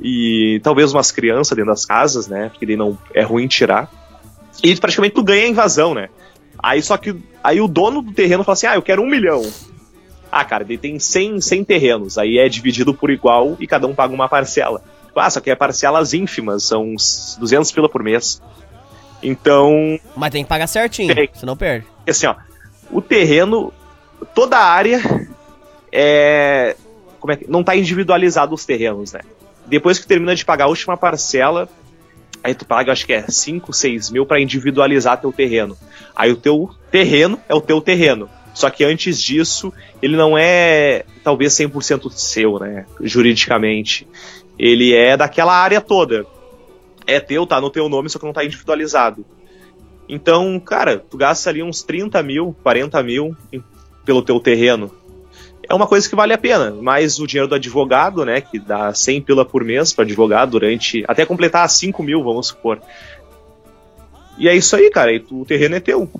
e 0.00 0.60
talvez 0.62 0.92
umas 0.92 1.10
crianças 1.10 1.56
dentro 1.56 1.70
das 1.70 1.84
casas, 1.84 2.26
né? 2.26 2.48
Porque 2.48 2.66
daí 2.66 2.76
não 2.76 2.98
é 3.14 3.22
ruim 3.22 3.46
tirar. 3.46 3.90
E 4.62 4.74
praticamente 4.76 5.14
tu 5.14 5.22
ganha 5.22 5.44
a 5.44 5.48
invasão, 5.48 5.94
né? 5.94 6.08
Aí 6.62 6.82
só 6.82 6.96
que 6.96 7.16
aí 7.42 7.60
o 7.60 7.68
dono 7.68 8.02
do 8.02 8.12
terreno 8.12 8.44
fala 8.44 8.54
assim: 8.54 8.66
"Ah, 8.66 8.74
eu 8.74 8.82
quero 8.82 9.02
um 9.02 9.06
milhão". 9.06 9.42
Ah, 10.32 10.46
cara, 10.46 10.64
ele 10.64 10.78
tem 10.78 10.98
100, 10.98 11.42
100 11.42 11.64
terrenos, 11.64 12.16
aí 12.16 12.38
é 12.38 12.48
dividido 12.48 12.94
por 12.94 13.10
igual 13.10 13.54
e 13.60 13.66
cada 13.66 13.86
um 13.86 13.94
paga 13.94 14.14
uma 14.14 14.30
parcela. 14.30 14.82
Ah, 15.14 15.28
só 15.28 15.40
que 15.40 15.50
é 15.50 15.54
parcelas 15.54 16.14
ínfimas, 16.14 16.64
são 16.64 16.94
uns 16.94 17.36
200 17.38 17.70
pila 17.70 17.86
por 17.86 18.02
mês. 18.02 18.40
Então, 19.22 20.00
Mas 20.16 20.30
tem 20.30 20.42
que 20.42 20.48
pagar 20.48 20.66
certinho, 20.66 21.14
Tem. 21.14 21.28
senão 21.34 21.54
perde. 21.54 21.86
assim, 22.08 22.26
ó, 22.26 22.34
o 22.90 23.02
terreno, 23.02 23.70
toda 24.34 24.56
a 24.56 24.64
área 24.64 25.02
é, 25.92 26.74
como 27.20 27.32
é 27.32 27.36
que, 27.36 27.48
não 27.48 27.62
tá 27.62 27.76
individualizado 27.76 28.54
os 28.54 28.64
terrenos, 28.64 29.12
né? 29.12 29.20
Depois 29.66 29.98
que 29.98 30.06
termina 30.06 30.34
de 30.34 30.44
pagar 30.44 30.64
a 30.64 30.68
última 30.68 30.96
parcela, 30.96 31.68
aí 32.42 32.54
tu 32.54 32.64
paga, 32.64 32.90
acho 32.90 33.06
que 33.06 33.12
é 33.12 33.24
5, 33.28 33.70
6 33.72 34.10
mil 34.10 34.24
pra 34.26 34.40
individualizar 34.40 35.20
teu 35.20 35.30
terreno. 35.30 35.76
Aí 36.16 36.32
o 36.32 36.36
teu 36.36 36.70
terreno 36.90 37.38
é 37.48 37.54
o 37.54 37.60
teu 37.60 37.80
terreno. 37.80 38.28
Só 38.54 38.68
que 38.70 38.84
antes 38.84 39.20
disso, 39.20 39.72
ele 40.02 40.16
não 40.16 40.36
é 40.36 41.04
talvez 41.24 41.52
100% 41.54 42.10
seu, 42.10 42.58
né? 42.58 42.86
Juridicamente. 43.00 44.06
Ele 44.58 44.94
é 44.94 45.16
daquela 45.16 45.54
área 45.54 45.80
toda. 45.80 46.26
É 47.06 47.18
teu, 47.18 47.46
tá 47.46 47.60
no 47.60 47.70
teu 47.70 47.88
nome, 47.88 48.08
só 48.10 48.18
que 48.18 48.24
não 48.24 48.32
tá 48.32 48.44
individualizado. 48.44 49.24
Então, 50.08 50.60
cara, 50.60 50.98
tu 50.98 51.16
gasta 51.16 51.48
ali 51.48 51.62
uns 51.62 51.82
30 51.82 52.22
mil, 52.22 52.54
40 52.62 53.02
mil 53.02 53.36
pelo 54.04 54.20
teu 54.22 54.38
terreno. 54.38 54.94
É 55.68 55.74
uma 55.74 55.86
coisa 55.86 56.08
que 56.08 56.14
vale 56.14 56.32
a 56.34 56.38
pena, 56.38 56.72
mais 56.72 57.18
o 57.18 57.26
dinheiro 57.26 57.48
do 57.48 57.54
advogado, 57.54 58.24
né, 58.24 58.40
que 58.40 58.58
dá 58.58 58.92
100 58.92 59.22
pila 59.22 59.44
por 59.44 59.64
mês 59.64 59.92
para 59.92 60.04
advogado 60.04 60.50
durante, 60.50 61.02
até 61.08 61.24
completar 61.24 61.68
5 61.70 62.02
mil, 62.02 62.22
vamos 62.22 62.48
supor. 62.48 62.80
E 64.36 64.48
é 64.48 64.54
isso 64.54 64.74
aí, 64.76 64.90
cara, 64.90 65.12
e 65.14 65.20
tu- 65.20 65.40
o 65.42 65.44
terreno 65.44 65.76
é 65.76 65.80
teu. 65.80 66.10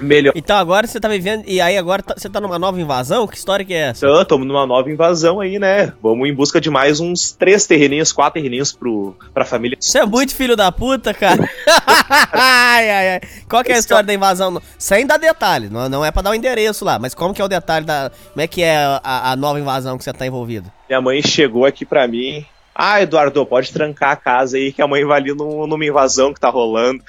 Melhor. 0.00 0.32
Então 0.34 0.56
agora 0.56 0.86
você 0.86 0.98
tá 0.98 1.08
vivendo. 1.08 1.44
E 1.46 1.60
aí 1.60 1.76
agora 1.76 2.02
tá- 2.02 2.14
você 2.16 2.28
tá 2.28 2.40
numa 2.40 2.58
nova 2.58 2.80
invasão? 2.80 3.26
Que 3.26 3.36
história 3.36 3.64
que 3.64 3.74
é 3.74 3.88
essa? 3.90 4.06
Então, 4.06 4.20
estamos 4.22 4.46
numa 4.46 4.66
nova 4.66 4.90
invasão 4.90 5.40
aí, 5.40 5.58
né? 5.58 5.92
Vamos 6.02 6.28
em 6.28 6.34
busca 6.34 6.60
de 6.60 6.70
mais 6.70 7.00
uns 7.00 7.32
três 7.32 7.66
terreninhos, 7.66 8.12
quatro 8.12 8.34
terreninhos 8.40 8.72
pro, 8.72 9.14
pra 9.34 9.44
família. 9.44 9.76
Você 9.80 9.98
é 9.98 10.06
muito 10.06 10.34
filho 10.34 10.56
da 10.56 10.72
puta, 10.72 11.12
cara. 11.14 11.48
ai, 12.32 12.90
ai, 12.90 13.08
ai. 13.14 13.20
Qual 13.48 13.62
que 13.62 13.72
é 13.72 13.76
a 13.76 13.78
história 13.78 14.04
da 14.04 14.14
invasão? 14.14 14.60
Sem 14.78 15.06
dar 15.06 15.18
detalhe, 15.18 15.68
não, 15.68 15.88
não 15.88 16.04
é 16.04 16.10
pra 16.10 16.22
dar 16.22 16.30
o 16.30 16.34
endereço 16.34 16.84
lá, 16.84 16.98
mas 16.98 17.14
como 17.14 17.34
que 17.34 17.42
é 17.42 17.44
o 17.44 17.48
detalhe 17.48 17.84
da. 17.84 18.10
Como 18.32 18.40
é 18.40 18.46
que 18.46 18.62
é 18.62 18.76
a, 19.02 19.32
a 19.32 19.36
nova 19.36 19.58
invasão 19.60 19.96
que 19.98 20.04
você 20.04 20.12
tá 20.12 20.26
envolvido? 20.26 20.70
Minha 20.88 21.00
mãe 21.00 21.22
chegou 21.22 21.64
aqui 21.64 21.84
pra 21.84 22.06
mim. 22.08 22.44
Ah, 22.74 23.02
Eduardo, 23.02 23.44
pode 23.44 23.72
trancar 23.72 24.12
a 24.12 24.16
casa 24.16 24.56
aí 24.56 24.72
que 24.72 24.80
a 24.80 24.86
mãe 24.86 25.04
vai 25.04 25.18
ali 25.20 25.34
num- 25.34 25.66
numa 25.66 25.84
invasão 25.84 26.32
que 26.32 26.40
tá 26.40 26.48
rolando. 26.48 27.02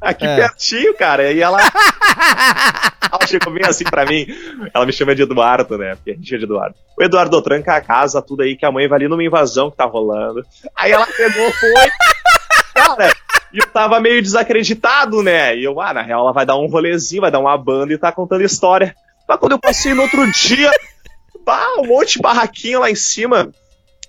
Aqui 0.00 0.24
É. 0.26 0.36
pertinho, 0.36 0.94
cara. 0.94 1.32
E 1.32 1.40
ela. 1.40 1.58
ela 3.12 3.26
chegou 3.26 3.52
bem 3.52 3.64
assim 3.64 3.84
pra 3.84 4.04
mim. 4.04 4.26
Ela 4.74 4.86
me 4.86 4.92
chama 4.92 5.14
de 5.14 5.22
Eduardo, 5.22 5.78
né? 5.78 5.94
Porque 5.94 6.10
a 6.10 6.14
gente 6.14 6.34
é 6.34 6.38
de 6.38 6.44
Eduardo. 6.44 6.74
O 6.98 7.02
Eduardo, 7.02 7.42
tranca 7.42 7.74
a 7.76 7.80
casa, 7.80 8.22
tudo 8.22 8.42
aí, 8.42 8.56
que 8.56 8.64
a 8.66 8.72
mãe 8.72 8.88
vai 8.88 8.98
ali 8.98 9.08
numa 9.08 9.24
invasão 9.24 9.70
que 9.70 9.76
tá 9.76 9.84
rolando. 9.84 10.44
Aí 10.74 10.92
ela 10.92 11.06
pegou, 11.06 11.50
foi. 11.52 11.90
Cara, 12.74 13.12
e 13.52 13.58
eu 13.58 13.66
tava 13.68 14.00
meio 14.00 14.20
desacreditado, 14.22 15.22
né? 15.22 15.56
E 15.56 15.64
eu, 15.64 15.80
ah, 15.80 15.94
na 15.94 16.02
real, 16.02 16.20
ela 16.22 16.32
vai 16.32 16.44
dar 16.44 16.56
um 16.56 16.66
rolezinho, 16.66 17.22
vai 17.22 17.30
dar 17.30 17.38
uma 17.38 17.56
banda 17.56 17.92
e 17.92 17.98
tá 17.98 18.12
contando 18.12 18.42
história. 18.42 18.94
Mas 19.28 19.38
quando 19.38 19.52
eu 19.52 19.58
passei 19.58 19.94
no 19.94 20.02
outro 20.02 20.30
dia, 20.32 20.70
bah, 21.44 21.76
um 21.78 21.86
monte 21.86 22.14
de 22.14 22.20
barraquinha 22.20 22.78
lá 22.78 22.90
em 22.90 22.94
cima. 22.94 23.50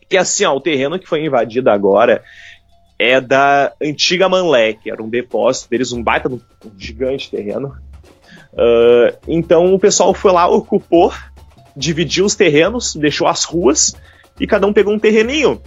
Que 0.10 0.18
assim, 0.18 0.46
ó, 0.46 0.56
o 0.56 0.62
terreno 0.62 0.98
que 0.98 1.08
foi 1.08 1.26
invadido 1.26 1.70
agora 1.70 2.24
é 3.00 3.22
da 3.22 3.72
antiga 3.82 4.28
Manlé, 4.28 4.74
que 4.74 4.90
era 4.92 5.02
um 5.04 5.10
depósito 5.10 5.70
deles, 5.70 5.92
um 5.92 6.02
baita, 6.02 6.30
um 6.30 6.40
gigante 6.78 7.30
terreno. 7.30 7.76
Ah, 8.58 9.14
então 9.28 9.74
o 9.74 9.80
pessoal 9.80 10.14
foi 10.14 10.32
lá, 10.32 10.48
ocupou, 10.48 11.14
dividiu 11.76 12.26
os 12.26 12.36
terrenos, 12.36 12.96
deixou 12.96 13.28
as 13.28 13.44
ruas 13.44 13.96
e 14.40 14.48
cada 14.48 14.66
um 14.66 14.74
pegou 14.74 14.94
um 14.94 15.00
terreninho. 15.00 15.62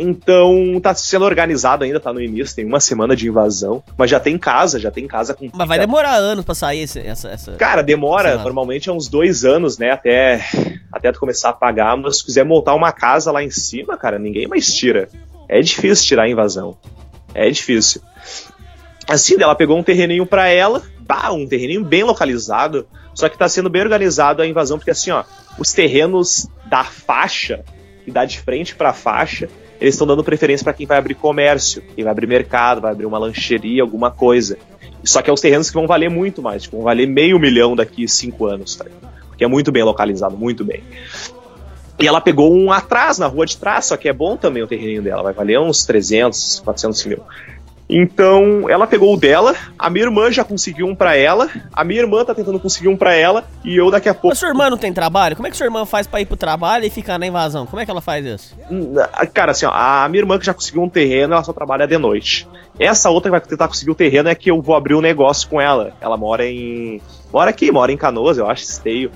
Então 0.00 0.78
tá 0.80 0.94
sendo 0.94 1.24
organizado 1.24 1.82
ainda, 1.82 1.98
tá 1.98 2.12
no 2.12 2.20
início, 2.22 2.54
tem 2.54 2.64
uma 2.64 2.78
semana 2.78 3.16
de 3.16 3.26
invasão, 3.26 3.82
mas 3.96 4.08
já 4.08 4.20
tem 4.20 4.38
casa, 4.38 4.78
já 4.78 4.92
tem 4.92 5.08
casa 5.08 5.34
com. 5.34 5.48
Mas 5.52 5.66
vai 5.68 5.78
demorar 5.78 6.14
anos 6.14 6.44
pra 6.44 6.54
sair 6.54 6.82
esse- 6.82 7.00
essa. 7.00 7.28
essa... 7.30 7.52
Cara, 7.56 7.82
demora, 7.82 8.28
Semana. 8.28 8.44
normalmente 8.44 8.88
é 8.88 8.92
uns 8.92 9.08
dois 9.08 9.44
anos, 9.44 9.76
né, 9.76 9.90
até, 9.90 10.44
até 10.92 11.10
tu 11.10 11.18
começar 11.18 11.48
a 11.48 11.52
pagar, 11.52 11.96
mas 11.96 12.18
se 12.18 12.24
quiser 12.24 12.44
montar 12.44 12.74
uma 12.74 12.92
casa 12.92 13.32
lá 13.32 13.42
em 13.42 13.50
cima, 13.50 13.96
cara, 13.96 14.18
ninguém 14.20 14.46
mais 14.46 14.72
tira. 14.72 15.08
É 15.48 15.60
difícil 15.60 16.06
tirar 16.06 16.24
a 16.24 16.28
invasão. 16.28 16.76
É 17.34 17.48
difícil. 17.50 18.00
Assim, 19.08 19.36
ela 19.40 19.54
pegou 19.54 19.78
um 19.78 19.82
terreninho 19.82 20.26
pra 20.26 20.48
ela, 20.48 20.82
bah, 21.00 21.32
um 21.32 21.46
terreninho 21.46 21.82
bem 21.82 22.02
localizado, 22.04 22.86
só 23.14 23.28
que 23.28 23.38
tá 23.38 23.48
sendo 23.48 23.70
bem 23.70 23.82
organizado 23.82 24.42
a 24.42 24.46
invasão, 24.46 24.78
porque 24.78 24.90
assim, 24.90 25.10
ó, 25.10 25.24
os 25.58 25.72
terrenos 25.72 26.46
da 26.66 26.84
faixa, 26.84 27.64
que 28.04 28.10
dá 28.10 28.24
de 28.24 28.38
frente 28.38 28.74
pra 28.74 28.92
faixa, 28.92 29.48
eles 29.80 29.94
estão 29.94 30.06
dando 30.06 30.22
preferência 30.22 30.64
pra 30.64 30.72
quem 30.72 30.86
vai 30.86 30.98
abrir 30.98 31.14
comércio, 31.14 31.82
quem 31.94 32.04
vai 32.04 32.10
abrir 32.10 32.26
mercado, 32.26 32.80
vai 32.80 32.92
abrir 32.92 33.06
uma 33.06 33.18
lancheria, 33.18 33.82
alguma 33.82 34.10
coisa. 34.10 34.58
Só 35.04 35.22
que 35.22 35.30
é 35.30 35.32
os 35.32 35.40
terrenos 35.40 35.70
que 35.70 35.74
vão 35.74 35.86
valer 35.86 36.10
muito 36.10 36.42
mais, 36.42 36.64
tipo, 36.64 36.76
vão 36.76 36.84
valer 36.84 37.06
meio 37.06 37.38
milhão 37.38 37.74
daqui 37.74 38.04
a 38.04 38.08
cinco 38.08 38.46
anos, 38.46 38.76
tá? 38.76 38.84
Porque 39.28 39.44
é 39.44 39.48
muito 39.48 39.70
bem 39.72 39.84
localizado, 39.84 40.36
muito 40.36 40.64
bem. 40.64 40.82
E 41.98 42.06
ela 42.06 42.20
pegou 42.20 42.54
um 42.54 42.70
atrás, 42.70 43.18
na 43.18 43.26
rua 43.26 43.44
de 43.44 43.56
trás, 43.56 43.86
só 43.86 43.96
que 43.96 44.08
é 44.08 44.12
bom 44.12 44.36
também 44.36 44.62
o 44.62 44.68
terreninho 44.68 45.02
dela, 45.02 45.22
vai 45.22 45.32
valer 45.32 45.58
uns 45.58 45.84
300, 45.84 46.60
400 46.64 47.04
mil. 47.06 47.22
Então, 47.90 48.68
ela 48.68 48.86
pegou 48.86 49.14
o 49.14 49.16
dela, 49.16 49.56
a 49.78 49.88
minha 49.88 50.04
irmã 50.04 50.30
já 50.30 50.44
conseguiu 50.44 50.86
um 50.86 50.94
pra 50.94 51.16
ela, 51.16 51.48
a 51.72 51.82
minha 51.82 52.00
irmã 52.00 52.22
tá 52.22 52.34
tentando 52.34 52.60
conseguir 52.60 52.88
um 52.88 52.96
pra 52.96 53.14
ela, 53.14 53.44
e 53.64 53.74
eu 53.74 53.90
daqui 53.90 54.10
a 54.10 54.14
pouco. 54.14 54.28
Mas 54.28 54.38
sua 54.38 54.48
irmã 54.48 54.68
não 54.68 54.76
tem 54.76 54.92
trabalho? 54.92 55.34
Como 55.34 55.48
é 55.48 55.50
que 55.50 55.56
sua 55.56 55.64
irmã 55.64 55.86
faz 55.86 56.06
pra 56.06 56.20
ir 56.20 56.26
pro 56.26 56.36
trabalho 56.36 56.84
e 56.84 56.90
ficar 56.90 57.18
na 57.18 57.26
invasão? 57.26 57.64
Como 57.64 57.80
é 57.80 57.86
que 57.86 57.90
ela 57.90 58.02
faz 58.02 58.26
isso? 58.26 58.54
Cara, 59.32 59.52
assim, 59.52 59.64
ó, 59.64 59.70
a 59.72 60.06
minha 60.10 60.20
irmã 60.20 60.38
que 60.38 60.44
já 60.44 60.52
conseguiu 60.52 60.82
um 60.82 60.88
terreno, 60.88 61.32
ela 61.32 61.42
só 61.42 61.52
trabalha 61.54 61.86
de 61.86 61.96
noite. 61.96 62.46
Essa 62.78 63.08
outra 63.08 63.30
que 63.30 63.38
vai 63.38 63.40
tentar 63.40 63.66
conseguir 63.66 63.90
o 63.90 63.94
terreno 63.94 64.28
é 64.28 64.34
que 64.34 64.50
eu 64.50 64.60
vou 64.60 64.76
abrir 64.76 64.94
um 64.94 65.00
negócio 65.00 65.48
com 65.48 65.58
ela. 65.58 65.94
Ela 65.98 66.16
mora 66.18 66.46
em. 66.46 67.00
Mora 67.32 67.50
aqui, 67.50 67.72
mora 67.72 67.90
em 67.90 67.96
Canoas, 67.96 68.36
eu 68.36 68.48
acho, 68.48 68.62
esteio. 68.62 69.10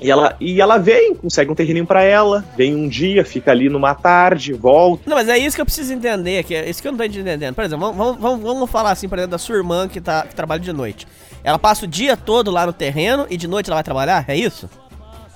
E 0.00 0.10
ela, 0.10 0.36
e 0.40 0.60
ela 0.60 0.78
vem, 0.78 1.14
consegue 1.14 1.50
um 1.50 1.54
terreninho 1.54 1.86
pra 1.86 2.02
ela, 2.02 2.44
vem 2.56 2.74
um 2.74 2.88
dia, 2.88 3.24
fica 3.24 3.50
ali 3.50 3.68
numa 3.68 3.94
tarde, 3.94 4.52
volta. 4.52 5.02
Não, 5.06 5.16
mas 5.16 5.28
é 5.28 5.36
isso 5.36 5.56
que 5.56 5.60
eu 5.60 5.66
preciso 5.66 5.92
entender, 5.92 6.44
que 6.44 6.54
é 6.54 6.68
isso 6.70 6.80
que 6.80 6.86
eu 6.86 6.92
não 6.92 6.98
tô 6.98 7.04
entendendo. 7.04 7.54
Por 7.54 7.64
exemplo, 7.64 7.92
vamos, 7.92 8.20
vamos, 8.20 8.40
vamos 8.42 8.70
falar 8.70 8.92
assim, 8.92 9.08
por 9.08 9.18
exemplo, 9.18 9.32
da 9.32 9.38
sua 9.38 9.56
irmã 9.56 9.88
que, 9.88 10.00
tá, 10.00 10.22
que 10.22 10.34
trabalha 10.36 10.60
de 10.60 10.72
noite. 10.72 11.06
Ela 11.42 11.58
passa 11.58 11.84
o 11.84 11.88
dia 11.88 12.16
todo 12.16 12.50
lá 12.50 12.64
no 12.66 12.72
terreno 12.72 13.26
e 13.28 13.36
de 13.36 13.48
noite 13.48 13.68
ela 13.68 13.76
vai 13.76 13.84
trabalhar? 13.84 14.24
É 14.28 14.36
isso? 14.36 14.68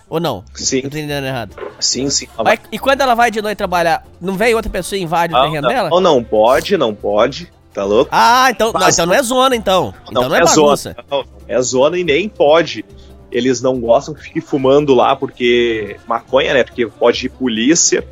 Ou 0.08 0.20
não? 0.20 0.44
Sim, 0.54 0.82
Não 0.82 0.90
tô 0.90 0.96
entendendo 0.98 1.24
errado. 1.26 1.56
sim, 1.80 2.08
sim. 2.10 2.28
Ela 2.34 2.44
Vai- 2.44 2.58
e 2.70 2.78
quando 2.78 3.00
ela 3.00 3.14
vai 3.14 3.30
de 3.30 3.40
noite 3.40 3.56
trabalhar, 3.56 4.04
não 4.20 4.34
vem 4.36 4.54
outra 4.54 4.70
pessoa 4.70 4.98
e 4.98 5.02
invade 5.02 5.34
o 5.34 5.40
terreno 5.40 5.62
não, 5.62 5.68
dela? 5.68 5.88
não, 5.90 6.00
não 6.00 6.22
pode, 6.22 6.76
não 6.76 6.94
pode. 6.94 7.50
Tá 7.72 7.84
louco? 7.84 8.10
Ah, 8.12 8.48
então 8.50 8.70
não, 8.70 8.80
Mas- 8.80 8.94
então 8.94 9.06
não 9.06 9.14
é 9.14 9.22
zona, 9.22 9.56
então. 9.56 9.94
Então 10.10 10.28
não, 10.28 10.36
é, 10.36 10.40
bagunça. 10.44 10.90
zona. 10.94 11.04
Não, 11.10 11.24
é 11.48 11.62
zona 11.62 11.98
e 11.98 12.04
nem 12.04 12.28
pode. 12.28 12.84
Eles 13.32 13.62
não 13.62 13.80
gostam 13.80 14.14
que 14.14 14.22
fique 14.22 14.40
fumando 14.40 14.94
lá 14.94 15.16
porque 15.16 15.96
maconha, 16.06 16.52
né? 16.52 16.62
Porque 16.62 16.86
pode 16.86 17.26
ir 17.26 17.30
polícia. 17.30 18.06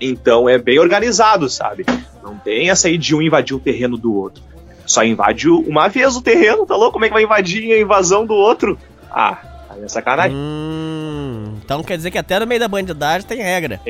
Então 0.00 0.48
é 0.48 0.58
bem 0.58 0.78
organizado, 0.78 1.48
sabe? 1.48 1.84
Não 2.22 2.36
tem 2.38 2.70
essa 2.70 2.88
aí 2.88 2.96
de 2.96 3.14
um 3.14 3.22
invadir 3.22 3.54
o 3.54 3.60
terreno 3.60 3.98
do 3.98 4.14
outro. 4.14 4.42
Só 4.86 5.04
invade 5.04 5.48
uma 5.48 5.88
vez 5.88 6.16
o 6.16 6.22
terreno, 6.22 6.66
tá 6.66 6.76
louco? 6.76 6.94
Como 6.94 7.04
é 7.04 7.08
que 7.08 7.14
vai 7.14 7.22
invadir 7.22 7.72
a 7.72 7.80
invasão 7.80 8.26
do 8.26 8.34
outro? 8.34 8.78
Ah, 9.10 9.38
aí 9.70 9.82
é 9.82 9.88
sacanagem. 9.88 10.36
Hum, 10.36 11.56
então 11.62 11.82
quer 11.82 11.96
dizer 11.96 12.10
que 12.10 12.18
até 12.18 12.38
no 12.40 12.46
meio 12.46 12.60
da 12.60 12.68
bandidagem 12.68 13.26
tem 13.26 13.42
regra. 13.42 13.80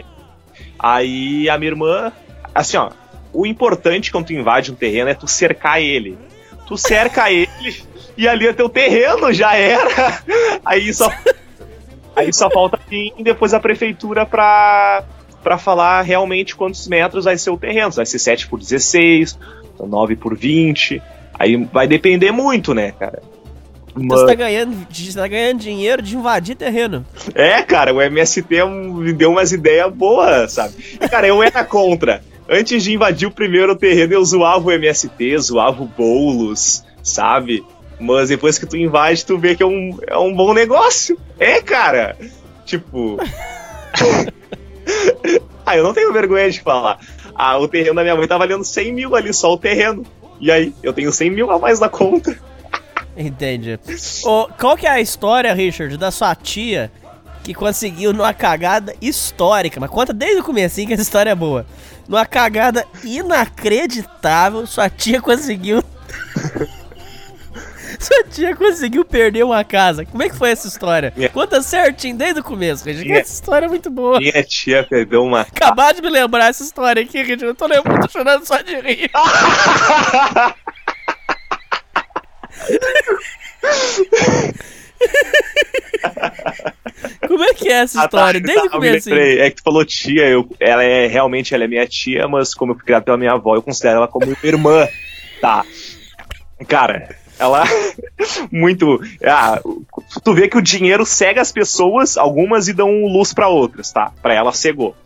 Aí 0.78 1.48
a 1.48 1.56
minha 1.56 1.70
irmã, 1.70 2.12
assim, 2.54 2.76
ó, 2.76 2.90
o 3.32 3.46
importante 3.46 4.12
quando 4.12 4.26
tu 4.26 4.32
invade 4.32 4.70
um 4.70 4.74
terreno 4.76 5.10
é 5.10 5.14
tu 5.14 5.26
cercar 5.26 5.80
ele. 5.80 6.18
Tu 6.66 6.76
cerca 6.76 7.30
ele 7.32 7.48
e 8.16 8.28
ali 8.28 8.46
é 8.46 8.52
teu 8.52 8.68
terreno, 8.68 9.32
já 9.32 9.54
era. 9.56 10.22
Aí 10.64 10.92
só 10.92 11.10
aí 12.16 12.32
só 12.32 12.48
falta 12.48 12.78
vir 12.88 13.12
depois 13.20 13.52
a 13.52 13.60
prefeitura 13.60 14.24
pra 14.24 15.02
para 15.42 15.58
falar 15.58 16.00
realmente 16.02 16.56
quantos 16.56 16.88
metros 16.88 17.26
vai 17.26 17.36
ser 17.36 17.50
o 17.50 17.58
terreno. 17.58 17.90
Vai 17.90 18.06
ser 18.06 18.18
7 18.18 18.46
por 18.46 18.58
16, 18.58 19.38
9 19.78 20.16
por 20.16 20.34
20. 20.34 21.02
Aí 21.38 21.56
vai 21.70 21.86
depender 21.86 22.30
muito, 22.30 22.72
né, 22.72 22.92
cara? 22.92 23.22
Então 23.90 24.04
Mas- 24.06 24.20
você 24.20 24.26
tá 24.26 24.34
ganhando, 24.34 24.86
você 24.90 25.12
tá 25.18 25.28
ganhando 25.28 25.58
dinheiro 25.60 26.00
de 26.00 26.16
invadir 26.16 26.56
terreno. 26.56 27.04
É, 27.34 27.60
cara, 27.60 27.92
o 27.92 28.00
MST 28.00 28.56
é 28.56 28.64
me 28.64 29.12
deu 29.12 29.32
umas 29.32 29.52
ideias 29.52 29.92
boas, 29.92 30.52
sabe? 30.52 30.74
Cara, 31.10 31.26
eu 31.26 31.42
era 31.42 31.62
contra. 31.62 32.22
Antes 32.48 32.82
de 32.82 32.94
invadir 32.94 33.28
o 33.28 33.30
primeiro 33.30 33.76
terreno, 33.76 34.14
eu 34.14 34.24
zoava 34.24 34.66
o 34.66 34.72
MST, 34.72 35.38
zoava 35.38 35.82
o 35.82 35.86
Boulos, 35.86 36.84
sabe? 37.02 37.62
Mas 38.04 38.28
depois 38.28 38.58
que 38.58 38.66
tu 38.66 38.76
invade, 38.76 39.24
tu 39.24 39.38
vê 39.38 39.56
que 39.56 39.62
é 39.62 39.66
um, 39.66 39.98
é 40.06 40.18
um 40.18 40.34
bom 40.34 40.52
negócio. 40.52 41.18
É, 41.38 41.62
cara. 41.62 42.16
Tipo. 42.66 43.16
ah, 45.64 45.76
eu 45.76 45.82
não 45.82 45.94
tenho 45.94 46.12
vergonha 46.12 46.50
de 46.50 46.60
falar. 46.60 46.98
Ah, 47.34 47.58
o 47.58 47.66
terreno 47.66 47.94
da 47.94 48.02
minha 48.02 48.14
mãe 48.14 48.28
tá 48.28 48.36
valendo 48.36 48.62
100 48.62 48.92
mil 48.92 49.16
ali, 49.16 49.32
só 49.32 49.54
o 49.54 49.58
terreno. 49.58 50.04
E 50.38 50.50
aí, 50.50 50.74
eu 50.82 50.92
tenho 50.92 51.10
100 51.10 51.30
mil 51.30 51.50
a 51.50 51.58
mais 51.58 51.80
na 51.80 51.88
conta. 51.88 52.38
Entendi. 53.16 53.78
Ô, 54.24 54.48
qual 54.58 54.76
que 54.76 54.86
é 54.86 54.90
a 54.90 55.00
história, 55.00 55.54
Richard, 55.54 55.96
da 55.96 56.10
sua 56.10 56.34
tia 56.34 56.92
que 57.42 57.54
conseguiu 57.54 58.12
numa 58.12 58.34
cagada 58.34 58.94
histórica? 59.00 59.80
Mas 59.80 59.88
conta 59.88 60.12
desde 60.12 60.40
o 60.40 60.44
começo 60.44 60.84
que 60.84 60.92
essa 60.92 61.02
história 61.02 61.30
é 61.30 61.34
boa. 61.34 61.64
Numa 62.06 62.26
cagada 62.26 62.84
inacreditável, 63.02 64.66
sua 64.66 64.90
tia 64.90 65.22
conseguiu. 65.22 65.82
sua 68.04 68.24
tia 68.24 68.54
conseguiu 68.56 69.04
perder 69.04 69.44
uma 69.44 69.64
casa. 69.64 70.04
Como 70.04 70.22
é 70.22 70.28
que 70.28 70.36
foi 70.36 70.50
essa 70.50 70.66
história? 70.68 71.12
Minha- 71.16 71.28
Conta 71.30 71.60
certinho 71.62 72.16
desde 72.16 72.40
o 72.40 72.44
começo, 72.44 72.84
que 72.84 72.92
Minha- 72.92 73.18
Essa 73.20 73.32
história 73.34 73.66
é 73.66 73.68
muito 73.68 73.90
boa. 73.90 74.18
Minha 74.18 74.42
tia 74.44 74.84
perdeu 74.88 75.22
uma. 75.22 75.40
Acabar 75.42 75.92
de 75.94 76.02
me 76.02 76.10
lembrar 76.10 76.48
essa 76.50 76.62
história 76.62 77.02
aqui, 77.02 77.18
Richard. 77.18 77.44
Eu 77.44 77.54
tô 77.54 77.66
lembrando, 77.66 78.02
tô 78.02 78.08
chorando 78.08 78.44
só 78.46 78.58
de 78.62 78.74
rir. 78.80 79.10
Como 87.26 87.42
é 87.44 87.54
que 87.54 87.68
é 87.68 87.72
essa 87.82 88.02
Ah, 88.02 88.08
tá, 88.08 88.18
história? 88.18 88.40
Desde 88.40 88.66
o 88.66 88.70
tá, 88.70 88.76
eu 88.76 88.80
me 88.80 88.86
começo. 88.88 89.08
lembrei. 89.10 89.40
É 89.40 89.50
que 89.50 89.56
tu 89.56 89.62
falou 89.62 89.84
tia, 89.84 90.26
eu, 90.28 90.48
ela 90.60 90.82
é 90.82 91.06
realmente 91.06 91.54
ela 91.54 91.64
é 91.64 91.68
minha 91.68 91.86
tia, 91.86 92.28
mas 92.28 92.54
como 92.54 92.72
eu 92.72 92.76
fui 92.76 92.84
criado 92.84 93.04
pela 93.04 93.16
minha 93.16 93.32
avó, 93.32 93.54
eu 93.54 93.62
considero 93.62 93.96
ela 93.98 94.08
como 94.08 94.36
irmã. 94.42 94.86
Tá. 95.40 95.64
Cara, 96.68 97.14
ela 97.38 97.64
muito. 98.50 99.00
Ah, 99.24 99.60
tu 100.22 100.34
vê 100.34 100.48
que 100.48 100.58
o 100.58 100.62
dinheiro 100.62 101.04
cega 101.04 101.40
as 101.40 101.52
pessoas, 101.52 102.16
algumas 102.16 102.68
e 102.68 102.72
dão 102.72 103.06
luz 103.06 103.32
pra 103.32 103.48
outras, 103.48 103.92
tá? 103.92 104.12
Pra 104.22 104.34
ela 104.34 104.52
cegou. 104.52 104.96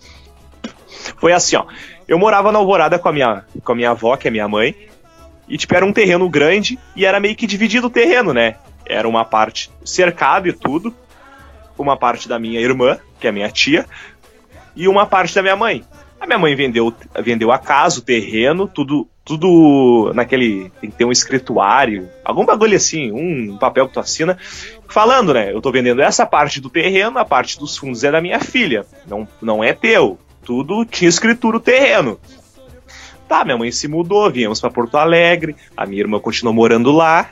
Foi 1.17 1.33
assim, 1.33 1.57
ó. 1.57 1.67
Eu 2.07 2.19
morava 2.19 2.51
na 2.51 2.59
Alvorada 2.59 2.99
com 2.99 3.09
a 3.09 3.13
minha, 3.13 3.45
com 3.63 3.73
a 3.73 3.75
minha 3.75 3.91
avó, 3.91 4.17
que 4.17 4.29
é 4.29 4.31
minha 4.31 4.49
mãe, 4.49 4.75
e 5.49 5.57
tipo, 5.57 5.75
era 5.75 5.85
um 5.85 5.93
terreno 5.93 6.29
grande 6.29 6.79
e 6.95 7.05
era 7.05 7.21
meio 7.21 7.37
que 7.37 7.47
dividido 7.47 7.87
o 7.87 7.91
terreno, 7.91 8.33
né? 8.33 8.57
Era 8.87 9.09
uma 9.09 9.25
parte 9.25 9.71
cercado 9.85 10.49
e 10.49 10.53
tudo, 10.53 10.95
uma 11.77 11.97
parte 11.97 12.29
da 12.29 12.39
minha 12.39 12.61
irmã, 12.61 12.99
que 13.21 13.27
é 13.27 13.33
minha 13.33 13.51
tia, 13.51 13.87
e 14.75 14.89
uma 14.89 15.07
parte 15.07 15.35
da 15.35 15.43
minha 15.43 15.57
mãe. 15.57 15.85
A 16.21 16.27
minha 16.27 16.39
mãe 16.39 16.55
vendeu, 16.55 16.93
vendeu 17.23 17.53
a 17.53 17.59
casa, 17.59 18.01
o 18.01 18.03
terreno, 18.03 18.67
tudo, 18.67 19.09
tudo 19.25 20.13
naquele. 20.15 20.71
Tem 20.81 20.91
que 20.91 20.97
ter 20.97 21.05
um 21.05 21.13
escrituário, 21.13 22.09
algum 22.25 22.45
bagulho 22.45 22.77
assim, 22.77 23.13
um 23.13 23.57
papel 23.57 23.87
que 23.87 23.95
tu 23.95 24.01
assina, 24.01 24.37
falando, 24.89 25.33
né? 25.33 25.53
Eu 25.53 25.61
tô 25.61 25.71
vendendo 25.71 26.03
essa 26.03 26.27
parte 26.27 26.61
do 26.61 26.69
terreno, 26.69 27.19
a 27.19 27.25
parte 27.25 27.59
dos 27.59 27.77
fundos 27.77 28.03
é 28.03 28.11
da 28.11 28.21
minha 28.21 28.41
filha, 28.41 28.85
não, 29.07 29.29
não 29.41 29.63
é 29.63 29.73
teu. 29.73 30.19
Tudo 30.45 30.85
tinha 30.85 31.09
escritura 31.09 31.59
o 31.59 31.61
terreno. 31.61 32.19
Tá, 33.29 33.45
minha 33.45 33.59
mãe 33.59 33.71
se 33.71 33.87
mudou, 33.87 34.31
viemos 34.31 34.61
pra 34.61 34.71
Porto 34.71 34.97
Alegre, 34.97 35.55
a 35.77 35.85
minha 35.85 36.01
irmã 36.01 36.19
continuou 36.19 36.55
morando 36.55 36.91
lá. 36.91 37.31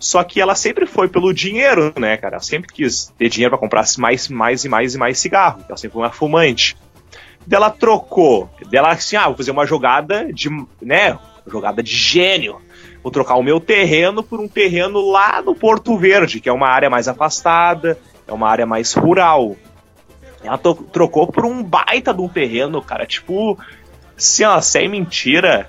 Só 0.00 0.24
que 0.24 0.40
ela 0.40 0.54
sempre 0.54 0.86
foi 0.86 1.08
pelo 1.08 1.32
dinheiro, 1.32 1.92
né, 1.98 2.16
cara? 2.16 2.36
Ela 2.36 2.42
sempre 2.42 2.72
quis 2.72 3.12
ter 3.18 3.28
dinheiro 3.28 3.50
pra 3.50 3.58
comprar 3.58 3.84
mais, 3.98 4.28
mais 4.28 4.64
e 4.64 4.68
mais 4.68 4.94
e 4.94 4.98
mais 4.98 5.18
cigarro. 5.18 5.62
Ela 5.68 5.76
sempre 5.76 5.92
foi 5.92 6.02
uma 6.02 6.10
fumante. 6.10 6.74
Dela 7.46 7.70
trocou. 7.70 8.48
Dela 8.68 8.90
assim, 8.90 9.16
ah, 9.16 9.26
vou 9.26 9.36
fazer 9.36 9.50
uma 9.50 9.66
jogada 9.66 10.32
de, 10.32 10.48
né, 10.80 11.18
jogada 11.46 11.82
de 11.82 11.94
gênio. 11.94 12.60
Vou 13.02 13.10
trocar 13.10 13.36
o 13.36 13.42
meu 13.42 13.58
terreno 13.58 14.22
por 14.22 14.40
um 14.40 14.48
terreno 14.48 15.00
lá 15.10 15.40
no 15.40 15.54
Porto 15.54 15.96
Verde, 15.96 16.40
que 16.40 16.48
é 16.48 16.52
uma 16.52 16.68
área 16.68 16.90
mais 16.90 17.08
afastada, 17.08 17.98
é 18.26 18.32
uma 18.32 18.48
área 18.48 18.66
mais 18.66 18.92
rural. 18.92 19.56
Ela 20.42 20.58
trocou 20.58 21.26
por 21.26 21.44
um 21.44 21.62
baita 21.62 22.12
de 22.14 22.20
um 22.20 22.28
terreno, 22.28 22.80
cara, 22.82 23.06
tipo, 23.06 23.58
assim, 24.16 24.44
ó, 24.44 24.60
sem 24.60 24.88
mentira, 24.88 25.68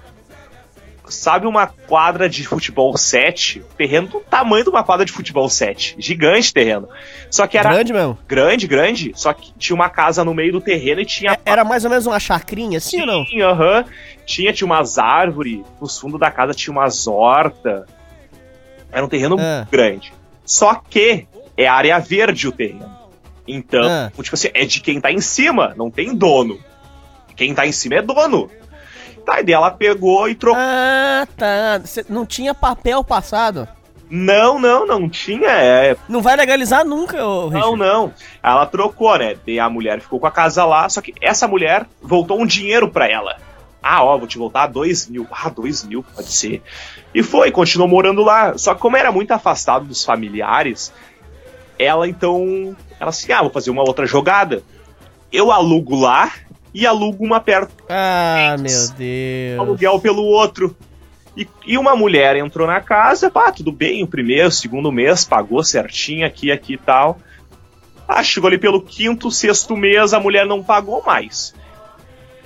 sabe 1.12 1.46
uma 1.46 1.68
quadra 1.68 2.28
de 2.30 2.44
futebol 2.46 2.96
7? 2.98 3.62
Terreno 3.78 4.08
do 4.08 4.20
tamanho 4.22 4.64
de 4.64 4.70
uma 4.70 4.84
quadra 4.84 5.06
de 5.06 5.12
futebol 5.12 5.48
7. 5.50 5.96
Gigante 6.00 6.54
terreno. 6.54 6.88
Só 7.30 7.46
que 7.48 7.58
era 7.58 7.70
Grande 7.72 7.94
mesmo. 7.94 8.18
grande, 8.28 8.68
grande, 8.68 9.12
só 9.16 9.34
que 9.34 9.54
tinha 9.58 9.76
uma 9.76 9.90
casa 9.90 10.24
no 10.24 10.34
meio 10.34 10.52
do 10.54 10.62
terreno 10.62 11.02
e 11.02 11.06
tinha 11.06 11.34
É- 11.34 11.40
Era 11.46 11.64
mais 11.64 11.84
ou 11.84 11.90
menos 11.90 12.06
uma 12.08 12.20
chacrinha, 12.20 12.78
assim 12.78 13.02
ou 13.02 13.06
não? 13.08 13.26
Sim, 13.26 13.42
aham. 13.42 13.86
Tinha, 14.26 14.54
tinha 14.54 14.66
umas 14.66 14.98
árvores, 14.98 15.60
nos 15.80 16.00
fundos 16.00 16.20
da 16.20 16.32
casa 16.32 16.54
tinha 16.54 16.72
umas 16.72 17.06
hortas. 17.08 17.84
Era 18.92 19.06
um 19.06 19.10
terreno 19.10 19.36
Ah. 19.40 19.68
grande. 19.72 20.14
Só 20.46 20.76
que 20.76 21.28
é 21.58 21.68
área 21.68 22.00
verde 22.00 22.48
o 22.48 22.52
terreno. 22.52 22.90
Então, 23.48 23.84
Ah. 23.84 24.12
tipo 24.22 24.36
assim, 24.36 24.50
é 24.54 24.66
de 24.66 24.80
quem 24.82 25.00
tá 25.02 25.12
em 25.12 25.20
cima, 25.22 25.74
não 25.76 25.90
tem 25.92 26.16
dono. 26.16 26.60
Quem 27.36 27.54
tá 27.54 27.66
em 27.66 27.72
cima 27.72 27.96
é 27.96 28.02
dono. 28.02 28.50
E 29.40 29.44
daí 29.44 29.54
ela 29.54 29.72
pegou 29.72 30.28
e 30.28 30.36
trocou. 30.36 30.62
Ah, 30.62 31.28
tá. 31.38 31.82
Cê 31.86 32.06
não 32.10 32.26
tinha 32.26 32.54
papel 32.54 33.04
passado. 33.04 33.68
Não, 34.10 34.60
não, 34.60 34.86
não 34.86 35.08
tinha. 35.10 35.48
É, 35.50 35.96
Não 36.10 36.22
vai 36.22 36.36
legalizar 36.36 36.84
nunca, 36.84 37.26
ô 37.26 37.50
Não, 37.50 37.72
Richard. 37.72 37.78
não. 37.78 38.14
Ela 38.44 38.66
trocou, 38.66 39.18
né? 39.18 39.38
Daí 39.46 39.58
a 39.58 39.70
mulher 39.70 40.02
ficou 40.02 40.20
com 40.20 40.28
a 40.28 40.32
casa 40.32 40.66
lá, 40.66 40.90
só 40.90 41.00
que 41.00 41.14
essa 41.22 41.48
mulher 41.48 41.86
voltou 42.02 42.38
um 42.42 42.46
dinheiro 42.46 42.90
pra 42.90 43.08
ela. 43.10 43.38
Ah, 43.82 44.04
ó, 44.04 44.18
vou 44.18 44.28
te 44.28 44.38
voltar 44.38 44.68
dois 44.68 45.08
mil. 45.08 45.26
Ah, 45.32 45.48
dois 45.50 45.84
mil, 45.86 46.04
pode 46.14 46.32
ser. 46.32 46.62
E 47.16 47.24
foi, 47.24 47.52
continuou 47.52 47.88
morando 47.88 48.22
lá. 48.22 48.58
Só 48.58 48.76
que 48.76 48.82
como 48.82 48.98
era 48.98 49.14
muito 49.14 49.32
afastado 49.32 49.86
dos 49.86 50.04
familiares, 50.04 50.92
ela 51.80 52.06
então. 52.08 52.76
Ela 53.00 53.10
assim, 53.10 53.32
ah, 53.32 53.42
vou 53.42 53.50
fazer 53.50 53.72
uma 53.72 53.82
outra 53.82 54.06
jogada. 54.06 54.62
Eu 55.32 55.52
alugo 55.54 55.96
lá 56.00 56.32
e 56.74 56.86
alugo 56.88 57.24
uma 57.26 57.40
perto 57.40 57.74
Ah, 57.90 58.56
meu 58.60 58.90
Deus. 58.98 59.60
aluguel 59.60 60.00
pelo 60.00 60.24
outro. 60.24 60.76
E, 61.36 61.48
e 61.66 61.78
uma 61.78 61.96
mulher 61.96 62.36
entrou 62.36 62.68
na 62.68 62.82
casa, 62.82 63.32
pá, 63.32 63.52
tudo 63.52 63.72
bem, 63.72 64.04
o 64.04 64.08
primeiro, 64.08 64.50
o 64.50 64.52
segundo 64.52 64.92
mês, 64.92 65.24
pagou 65.24 65.64
certinho 65.64 66.26
aqui, 66.26 66.52
aqui 66.52 66.74
e 66.74 66.78
tal. 66.78 67.18
Ah, 68.08 68.22
chegou 68.24 68.50
ali 68.50 68.58
pelo 68.58 68.82
quinto, 68.82 69.32
sexto 69.32 69.78
mês, 69.78 70.14
a 70.14 70.20
mulher 70.20 70.46
não 70.46 70.62
pagou 70.62 71.02
mais. 71.06 71.54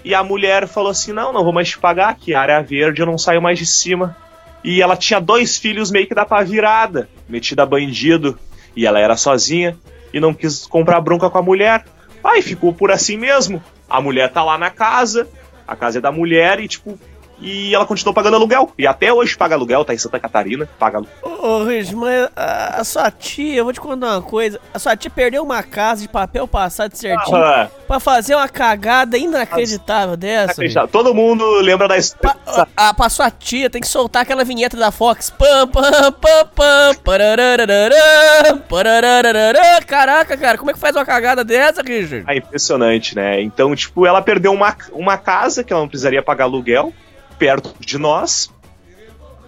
E 0.04 0.14
a 0.14 0.24
mulher 0.24 0.68
falou 0.68 0.92
assim: 0.92 1.12
não, 1.12 1.34
não 1.34 1.44
vou 1.44 1.52
mais 1.52 1.70
te 1.70 1.80
pagar, 1.80 2.10
aqui 2.10 2.36
área 2.36 2.62
verde, 2.62 3.02
eu 3.02 3.08
não 3.08 3.18
saio 3.18 3.42
mais 3.42 3.58
de 3.58 3.66
cima. 3.66 4.16
E 4.64 4.82
ela 4.82 4.96
tinha 4.96 5.20
dois 5.20 5.58
filhos 5.58 5.90
meio 5.90 6.06
que 6.08 6.14
da 6.14 6.26
pá 6.26 6.44
virada, 6.44 7.10
metida 7.28 7.64
a 7.64 7.66
bandido. 7.66 8.38
E 8.76 8.86
ela 8.86 9.00
era 9.00 9.18
sozinha 9.18 9.76
e 10.14 10.20
não 10.20 10.34
quis 10.34 10.68
comprar 10.68 11.02
bronca 11.02 11.28
com 11.30 11.38
a 11.40 11.42
mulher. 11.42 11.86
Aí 12.24 12.42
ficou 12.44 12.72
por 12.74 12.92
assim 12.92 13.18
mesmo. 13.18 13.64
A 13.90 14.02
mulher 14.02 14.32
tá 14.32 14.44
lá 14.44 14.58
na 14.58 14.70
casa, 14.70 15.28
a 15.68 15.76
casa 15.76 16.00
é 16.00 16.02
da 16.02 16.12
mulher 16.12 16.60
e, 16.60 16.68
tipo, 16.68 17.00
e 17.40 17.74
ela 17.76 17.86
continuou 17.86 18.14
pagando 18.14 18.36
aluguel. 18.36 18.72
E 18.78 18.88
até 18.88 19.12
hoje 19.14 19.36
paga 19.38 19.56
aluguel, 19.56 19.84
tá 19.86 19.94
em 19.94 19.98
Santa 19.98 20.20
Catarina, 20.20 20.68
paga 20.80 20.98
aluguel. 20.98 21.14
Ô, 21.22 21.48
ô 21.48 21.64
Richard, 21.64 21.96
mas 21.96 22.30
a, 22.36 22.82
a 22.82 22.84
sua 22.84 23.12
tia, 23.12 23.56
eu 23.56 23.64
vou 23.64 23.74
te 23.74 23.80
contar 23.82 24.08
uma 24.14 24.22
coisa. 24.22 24.60
A 24.74 24.80
sua 24.80 24.96
tia 24.96 25.10
perdeu 25.12 25.44
uma 25.44 25.62
casa 25.64 26.02
de 26.02 26.08
papel 26.10 26.48
passado 26.48 26.96
certinho 26.96 27.38
Ah, 27.38 27.70
pra 27.88 28.00
fazer 28.00 28.36
uma 28.36 28.48
cagada 28.48 29.18
inacreditável 29.18 30.16
dessa. 30.18 30.54
acreditar. 30.54 30.88
Todo 30.88 31.14
mundo 31.14 31.44
lembra 31.62 31.88
da 31.88 31.98
história. 31.98 32.38
Pa, 32.46 32.68
a, 32.78 32.90
a, 32.90 32.94
pra 32.94 33.10
sua 33.10 33.30
tia 33.30 33.70
tem 33.70 33.82
que 33.82 33.88
soltar 33.88 34.22
aquela 34.24 34.44
vinheta 34.44 34.78
da 34.78 34.92
Fox. 34.92 35.30
Pam, 35.30 35.68
pam, 35.68 36.12
pam, 36.14 36.46
pam, 36.56 36.96
parararararã, 37.04 38.58
parararararã. 38.68 39.82
Caraca, 39.86 40.38
cara, 40.38 40.58
como 40.58 40.72
é 40.72 40.74
que 40.74 40.80
faz 40.80 40.96
uma 40.96 41.06
cagada 41.06 41.44
dessa, 41.44 41.82
Richard? 41.82 42.24
É 42.28 42.38
impressionante, 42.38 43.16
né? 43.16 43.42
Então, 43.42 43.76
tipo, 43.76 44.06
ela 44.06 44.22
perdeu 44.22 44.52
uma, 44.54 44.76
uma 44.92 45.18
casa 45.18 45.64
que 45.64 45.72
ela 45.72 45.82
não 45.82 45.88
precisaria 45.90 46.22
pagar 46.22 46.46
aluguel, 46.46 46.94
perto 47.38 47.74
de 47.80 47.98
nós, 47.98 48.52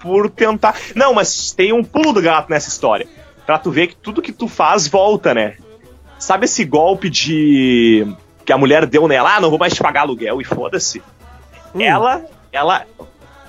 por 0.02 0.30
tentar. 0.30 0.76
Não, 0.96 1.14
mas 1.14 1.52
tem 1.52 1.74
um 1.74 1.84
pulo 1.84 2.14
do 2.14 2.22
gato 2.22 2.50
nessa 2.50 2.70
história. 2.70 3.08
Pra 3.46 3.58
tu 3.58 3.72
ver 3.72 3.88
que 3.88 3.96
tudo 3.96 4.22
que 4.22 4.32
tu 4.32 4.48
faz 4.48 4.88
volta, 4.88 5.34
né? 5.34 5.58
Sabe 6.20 6.46
esse 6.46 6.66
golpe 6.66 7.10
de. 7.10 8.06
que 8.46 8.52
a 8.52 8.58
mulher 8.58 8.86
deu 8.86 9.08
nela? 9.08 9.36
Ah, 9.36 9.42
não 9.42 9.50
vou 9.50 9.60
mais 9.60 9.74
te 9.74 9.82
pagar 9.82 10.02
aluguel 10.02 10.42
e 10.42 10.44
foda-se. 10.44 11.02
Hum. 11.74 11.82
Ela. 11.82 12.26
Ela. 12.52 12.86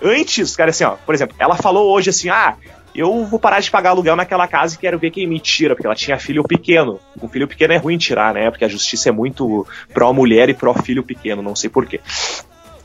Antes, 0.03 0.55
cara, 0.55 0.71
assim, 0.71 0.85
ó, 0.85 0.97
por 1.05 1.15
exemplo, 1.15 1.35
ela 1.39 1.57
falou 1.57 1.91
hoje 1.91 2.11
assim: 2.11 2.29
ah, 2.29 2.57
eu 2.95 3.25
vou 3.25 3.39
parar 3.39 3.61
de 3.61 3.71
pagar 3.71 3.91
aluguel 3.91 4.17
naquela 4.17 4.47
casa 4.47 4.75
e 4.75 4.79
quero 4.79 4.99
ver 4.99 5.11
quem 5.11 5.27
me 5.27 5.39
tira, 5.41 5.75
porque 5.75 5.87
ela 5.87 5.95
tinha 5.95 6.19
filho 6.19 6.43
pequeno. 6.45 7.01
Um 7.21 7.29
filho 7.29 7.49
pequeno 7.49 7.73
é 7.73 7.77
ruim 7.77 7.99
tirar, 7.99 8.35
né? 8.35 8.51
Porque 8.51 8.65
a 8.65 8.69
justiça 8.69 9.09
é 9.09 9.13
muito 9.13 9.67
pró-mulher 9.93 10.49
e 10.49 10.55
pró-filho 10.55 11.03
pequeno, 11.03 11.43
não 11.43 11.55
sei 11.55 11.71
porquê. 11.71 12.01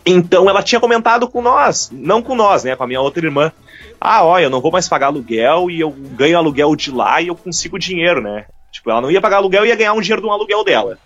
Então 0.05 0.49
ela 0.49 0.61
tinha 0.61 0.81
comentado 0.81 1.27
com 1.27 1.41
nós, 1.41 1.89
não 1.91 2.21
com 2.21 2.35
nós, 2.35 2.63
né? 2.63 2.75
Com 2.75 2.84
a 2.84 2.88
minha 2.88 3.01
outra 3.01 3.25
irmã. 3.25 3.51
Ah, 3.99 4.23
olha, 4.23 4.45
eu 4.45 4.49
não 4.49 4.59
vou 4.61 4.71
mais 4.71 4.88
pagar 4.88 5.07
aluguel 5.07 5.69
e 5.69 5.80
eu 5.80 5.89
ganho 5.89 6.38
aluguel 6.38 6.75
de 6.75 6.91
lá 6.91 7.21
e 7.21 7.27
eu 7.27 7.35
consigo 7.35 7.80
dinheiro, 7.80 8.21
né? 8.21 8.45
Tipo, 8.71 8.91
ela 8.91 9.01
não 9.01 9.09
ia 9.09 9.21
pagar 9.21 9.38
aluguel 9.38 9.65
e 9.65 9.69
ia 9.69 9.75
ganhar 9.75 9.93
um 9.93 10.01
dinheiro 10.01 10.21
de 10.21 10.27
um 10.27 10.31
aluguel 10.31 10.63
dela. 10.63 10.97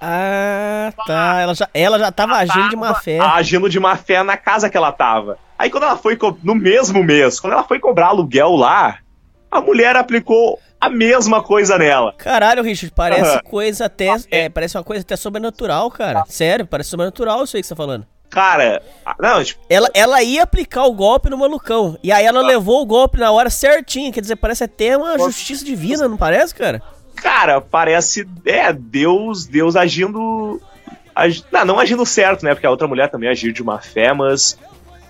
Ah, 0.00 0.92
tá. 1.06 1.40
Ela 1.40 1.54
já, 1.54 1.68
ela 1.72 1.98
já 1.98 2.12
tava 2.12 2.34
agindo 2.34 2.68
de 2.68 2.76
má 2.76 2.94
fé. 2.94 3.18
agindo 3.20 3.68
de 3.68 3.80
má 3.80 3.96
fé 3.96 4.22
na 4.22 4.36
casa 4.36 4.68
que 4.68 4.76
ela 4.76 4.92
tava. 4.92 5.38
Aí 5.58 5.70
quando 5.70 5.84
ela 5.84 5.96
foi, 5.96 6.18
no 6.42 6.54
mesmo 6.54 7.02
mês, 7.02 7.40
quando 7.40 7.54
ela 7.54 7.64
foi 7.64 7.78
cobrar 7.78 8.08
aluguel 8.08 8.50
lá, 8.50 8.98
a 9.50 9.60
mulher 9.60 9.96
aplicou 9.96 10.58
a 10.86 10.90
mesma 10.90 11.42
coisa 11.42 11.76
nela. 11.78 12.12
Caralho, 12.16 12.62
Richard, 12.62 12.92
parece 12.94 13.30
Aham. 13.30 13.40
coisa 13.44 13.86
até. 13.86 14.14
É, 14.30 14.48
parece 14.48 14.76
uma 14.76 14.84
coisa 14.84 15.02
até 15.02 15.16
sobrenatural, 15.16 15.90
cara. 15.90 16.24
Sério, 16.28 16.66
parece 16.66 16.90
sobrenatural 16.90 17.44
isso 17.44 17.56
aí 17.56 17.62
que 17.62 17.66
você 17.68 17.74
tá 17.74 17.76
falando. 17.76 18.06
Cara, 18.30 18.82
a- 19.06 19.14
não, 19.20 19.44
tipo, 19.44 19.60
Ela, 19.70 19.88
ela 19.94 20.22
ia 20.22 20.42
aplicar 20.42 20.84
o 20.86 20.92
golpe 20.92 21.30
no 21.30 21.38
malucão. 21.38 21.96
E 22.02 22.10
aí 22.10 22.24
ela 22.26 22.40
levou 22.42 22.82
o 22.82 22.86
golpe 22.86 23.18
na 23.18 23.30
hora 23.30 23.48
certinha. 23.48 24.10
Quer 24.12 24.20
dizer, 24.22 24.36
parece 24.36 24.64
até 24.64 24.96
uma 24.96 25.16
justiça 25.18 25.64
divina, 25.64 26.08
não 26.08 26.16
parece, 26.16 26.54
cara? 26.54 26.82
cara, 27.14 27.60
parece, 27.60 28.26
é, 28.44 28.72
Deus, 28.72 29.46
Deus 29.46 29.76
agindo, 29.76 30.60
agi- 31.14 31.44
não, 31.50 31.64
não 31.64 31.78
agindo 31.78 32.04
certo, 32.04 32.44
né, 32.44 32.54
porque 32.54 32.66
a 32.66 32.70
outra 32.70 32.88
mulher 32.88 33.08
também 33.08 33.30
agiu 33.30 33.52
de 33.52 33.62
má 33.62 33.78
fé, 33.78 34.12
mas 34.12 34.58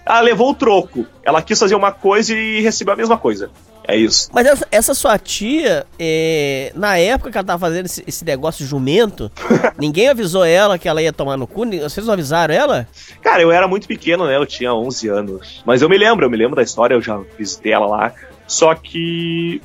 ela 0.07 0.21
levou 0.21 0.51
o 0.51 0.55
troco. 0.55 1.07
Ela 1.25 1.41
quis 1.43 1.59
fazer 1.59 1.75
uma 1.75 1.91
coisa 1.91 2.33
e 2.35 2.61
recebeu 2.61 2.93
a 2.93 2.97
mesma 2.97 3.17
coisa. 3.17 3.51
É 3.87 3.97
isso. 3.97 4.31
Mas 4.33 4.47
essa, 4.47 4.67
essa 4.71 4.95
sua 4.95 5.19
tia, 5.19 5.87
é, 5.99 6.73
na 6.75 6.97
época 6.97 7.31
que 7.31 7.37
ela 7.37 7.47
tava 7.47 7.59
fazendo 7.59 7.85
esse, 7.85 8.03
esse 8.07 8.25
negócio 8.25 8.65
jumento, 8.67 9.31
ninguém 9.79 10.09
avisou 10.09 10.45
ela 10.45 10.79
que 10.79 10.89
ela 10.89 11.03
ia 11.03 11.13
tomar 11.13 11.37
no 11.37 11.47
cu? 11.47 11.67
Vocês 11.67 12.07
não 12.07 12.15
avisaram 12.15 12.55
ela? 12.55 12.89
Cara, 13.21 13.43
eu 13.43 13.53
era 13.53 13.69
muito 13.69 13.87
pequeno, 13.87 14.27
né? 14.27 14.37
Eu 14.37 14.47
tinha 14.47 14.73
11 14.73 15.09
anos. 15.09 15.63
Mas 15.67 15.83
eu 15.83 15.89
me 15.89 15.99
lembro, 15.99 16.25
eu 16.25 16.31
me 16.31 16.37
lembro 16.37 16.57
da 16.57 16.63
história, 16.63 16.95
eu 16.95 17.03
já 17.03 17.21
visitei 17.39 17.73
ela 17.73 17.87
lá. 17.87 18.13
Só 18.47 18.75
que. 18.75 19.61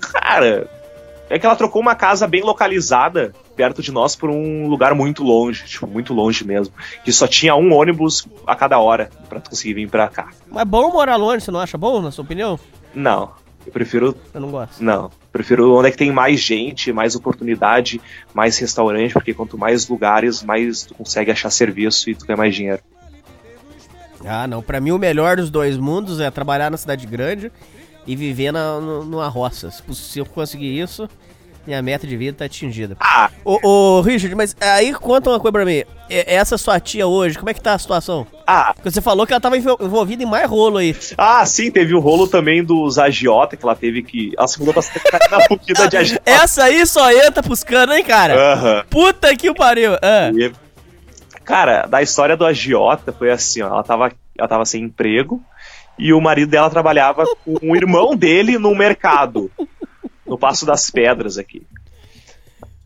Cara, 0.00 0.68
é 1.28 1.38
que 1.38 1.44
ela 1.44 1.56
trocou 1.56 1.82
uma 1.82 1.94
casa 1.94 2.26
bem 2.26 2.42
localizada 2.42 3.32
perto 3.54 3.82
de 3.82 3.92
nós 3.92 4.16
por 4.16 4.30
um 4.30 4.66
lugar 4.68 4.94
muito 4.94 5.22
longe, 5.22 5.64
tipo, 5.64 5.86
muito 5.86 6.12
longe 6.12 6.44
mesmo. 6.44 6.74
Que 7.04 7.12
só 7.12 7.26
tinha 7.26 7.54
um 7.54 7.72
ônibus 7.72 8.26
a 8.46 8.56
cada 8.56 8.78
hora 8.78 9.10
pra 9.28 9.40
tu 9.40 9.50
conseguir 9.50 9.74
vir 9.74 9.88
pra 9.88 10.08
cá. 10.08 10.28
Mas 10.48 10.62
é 10.62 10.64
bom 10.64 10.90
morar 10.92 11.16
longe, 11.16 11.44
você 11.44 11.50
não 11.50 11.60
acha 11.60 11.78
bom, 11.78 12.00
na 12.00 12.10
sua 12.10 12.24
opinião? 12.24 12.58
Não, 12.94 13.32
eu 13.66 13.72
prefiro. 13.72 14.16
Eu 14.32 14.40
não 14.40 14.50
gosto. 14.50 14.82
Não. 14.82 15.10
Prefiro 15.32 15.74
onde 15.76 15.88
é 15.88 15.90
que 15.90 15.96
tem 15.98 16.12
mais 16.12 16.38
gente, 16.40 16.92
mais 16.92 17.14
oportunidade, 17.16 18.00
mais 18.32 18.56
restaurante, 18.58 19.12
porque 19.12 19.34
quanto 19.34 19.58
mais 19.58 19.88
lugares, 19.88 20.42
mais 20.42 20.84
tu 20.84 20.94
consegue 20.94 21.30
achar 21.30 21.50
serviço 21.50 22.08
e 22.08 22.14
tu 22.14 22.24
ganha 22.26 22.36
mais 22.36 22.54
dinheiro. 22.54 22.80
Ah, 24.24 24.46
não. 24.46 24.62
Pra 24.62 24.80
mim, 24.80 24.90
o 24.92 24.98
melhor 24.98 25.36
dos 25.36 25.50
dois 25.50 25.76
mundos 25.76 26.20
é 26.20 26.30
trabalhar 26.30 26.70
na 26.70 26.76
cidade 26.76 27.06
grande 27.06 27.50
e 28.06 28.14
viver 28.16 28.52
na, 28.52 28.80
no- 28.80 29.04
numa 29.04 29.28
roça. 29.28 29.70
Se 29.70 30.18
eu 30.18 30.24
conseguir 30.26 30.78
isso, 30.80 31.08
minha 31.66 31.80
meta 31.82 32.06
de 32.06 32.16
vida 32.16 32.36
tá 32.38 32.44
atingida. 32.44 32.96
Ah, 33.00 33.30
Ô, 33.44 33.58
ô, 33.62 34.00
Richard, 34.00 34.34
mas 34.34 34.56
aí 34.60 34.92
conta 34.94 35.30
uma 35.30 35.40
coisa 35.40 35.52
pra 35.52 35.64
mim. 35.64 35.82
Essa 36.08 36.58
sua 36.58 36.78
tia 36.78 37.06
hoje, 37.06 37.38
como 37.38 37.48
é 37.50 37.54
que 37.54 37.60
tá 37.60 37.72
a 37.74 37.78
situação? 37.78 38.26
ah, 38.46 38.72
Porque 38.74 38.90
você 38.90 39.00
falou 39.00 39.26
que 39.26 39.32
ela 39.32 39.40
tava 39.40 39.56
envol- 39.56 39.78
envolvida 39.80 40.22
em 40.22 40.26
mais 40.26 40.48
rolo 40.48 40.78
aí. 40.78 40.94
Ah, 41.16 41.44
sim, 41.46 41.70
teve 41.70 41.94
o 41.94 42.00
rolo 42.00 42.26
também 42.28 42.62
dos 42.62 42.98
agiota, 42.98 43.56
que 43.56 43.64
ela 43.64 43.74
teve 43.74 44.02
que. 44.02 44.32
Ela 44.36 44.46
se 44.46 44.58
mudou 44.58 44.74
pra 44.74 44.82
Catarina 44.82 45.40
fugida 45.48 45.88
de 45.88 45.96
agiota. 45.96 46.22
Essa 46.30 46.64
aí 46.64 46.84
só 46.86 47.10
entra 47.10 47.42
canos, 47.64 47.96
hein, 47.96 48.04
cara? 48.04 48.52
Aham. 48.52 48.84
Puta 48.90 49.34
que 49.36 49.48
o 49.48 49.54
pariu. 49.54 49.94
Ah. 50.02 50.30
E, 50.34 50.52
Cara, 51.44 51.86
da 51.86 52.00
história 52.02 52.36
do 52.36 52.44
agiota 52.46 53.12
foi 53.12 53.30
assim, 53.30 53.60
ó. 53.62 53.66
Ela 53.68 53.82
tava, 53.82 54.12
ela 54.38 54.48
tava 54.48 54.64
sem 54.64 54.82
emprego 54.84 55.42
e 55.98 56.12
o 56.12 56.20
marido 56.20 56.50
dela 56.50 56.70
trabalhava 56.70 57.24
com 57.44 57.58
o 57.70 57.76
irmão 57.76 58.16
dele 58.16 58.58
no 58.58 58.74
mercado. 58.74 59.50
No 60.26 60.38
Passo 60.38 60.64
das 60.64 60.90
Pedras 60.90 61.38
aqui. 61.38 61.62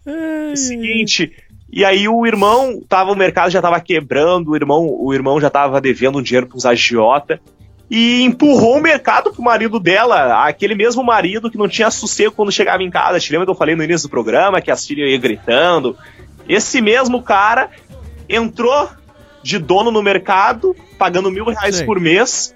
É 0.06 0.52
o 0.52 0.56
seguinte. 0.56 1.32
E 1.70 1.85
aí 1.85 2.09
o 2.09 2.27
irmão 2.27 2.82
tava, 2.89 3.12
o 3.12 3.16
mercado 3.16 3.51
já 3.51 3.60
tava 3.60 3.81
quebrando, 3.81 4.51
o 4.51 4.56
irmão, 4.56 4.89
o 4.89 5.12
irmão 5.12 5.40
já 5.40 5.51
tava 5.51 5.81
devendo 5.81 6.19
um 6.19 6.23
dinheiro 6.23 6.47
pros 6.47 6.65
agiota. 6.65 7.40
E 7.90 8.23
empurrou 8.23 8.77
o 8.77 8.82
mercado 8.82 9.32
pro 9.32 9.43
marido 9.43 9.81
dela, 9.81 10.47
aquele 10.47 10.74
mesmo 10.74 11.02
marido 11.02 11.51
que 11.51 11.56
não 11.56 11.69
tinha 11.69 11.90
sossego 11.90 12.32
quando 12.32 12.52
chegava 12.52 12.82
em 12.82 12.90
casa. 12.90 13.19
Te 13.19 13.32
lembra 13.32 13.47
que 13.47 13.51
eu 13.51 13.56
falei 13.56 13.74
no 13.74 13.85
início 13.85 14.09
do 14.09 14.10
programa 14.10 14.60
que 14.60 14.70
as 14.70 14.86
filhas 14.86 15.10
iam 15.10 15.20
gritando? 15.20 15.97
Esse 16.47 16.81
mesmo 16.81 17.23
cara 17.23 17.70
entrou 18.28 18.89
de 19.43 19.59
dono 19.59 19.90
no 19.90 20.02
mercado, 20.02 20.77
pagando 20.98 21.31
mil 21.31 21.47
reais 21.47 21.77
Sei. 21.77 21.86
por 21.86 21.98
mês. 21.98 22.55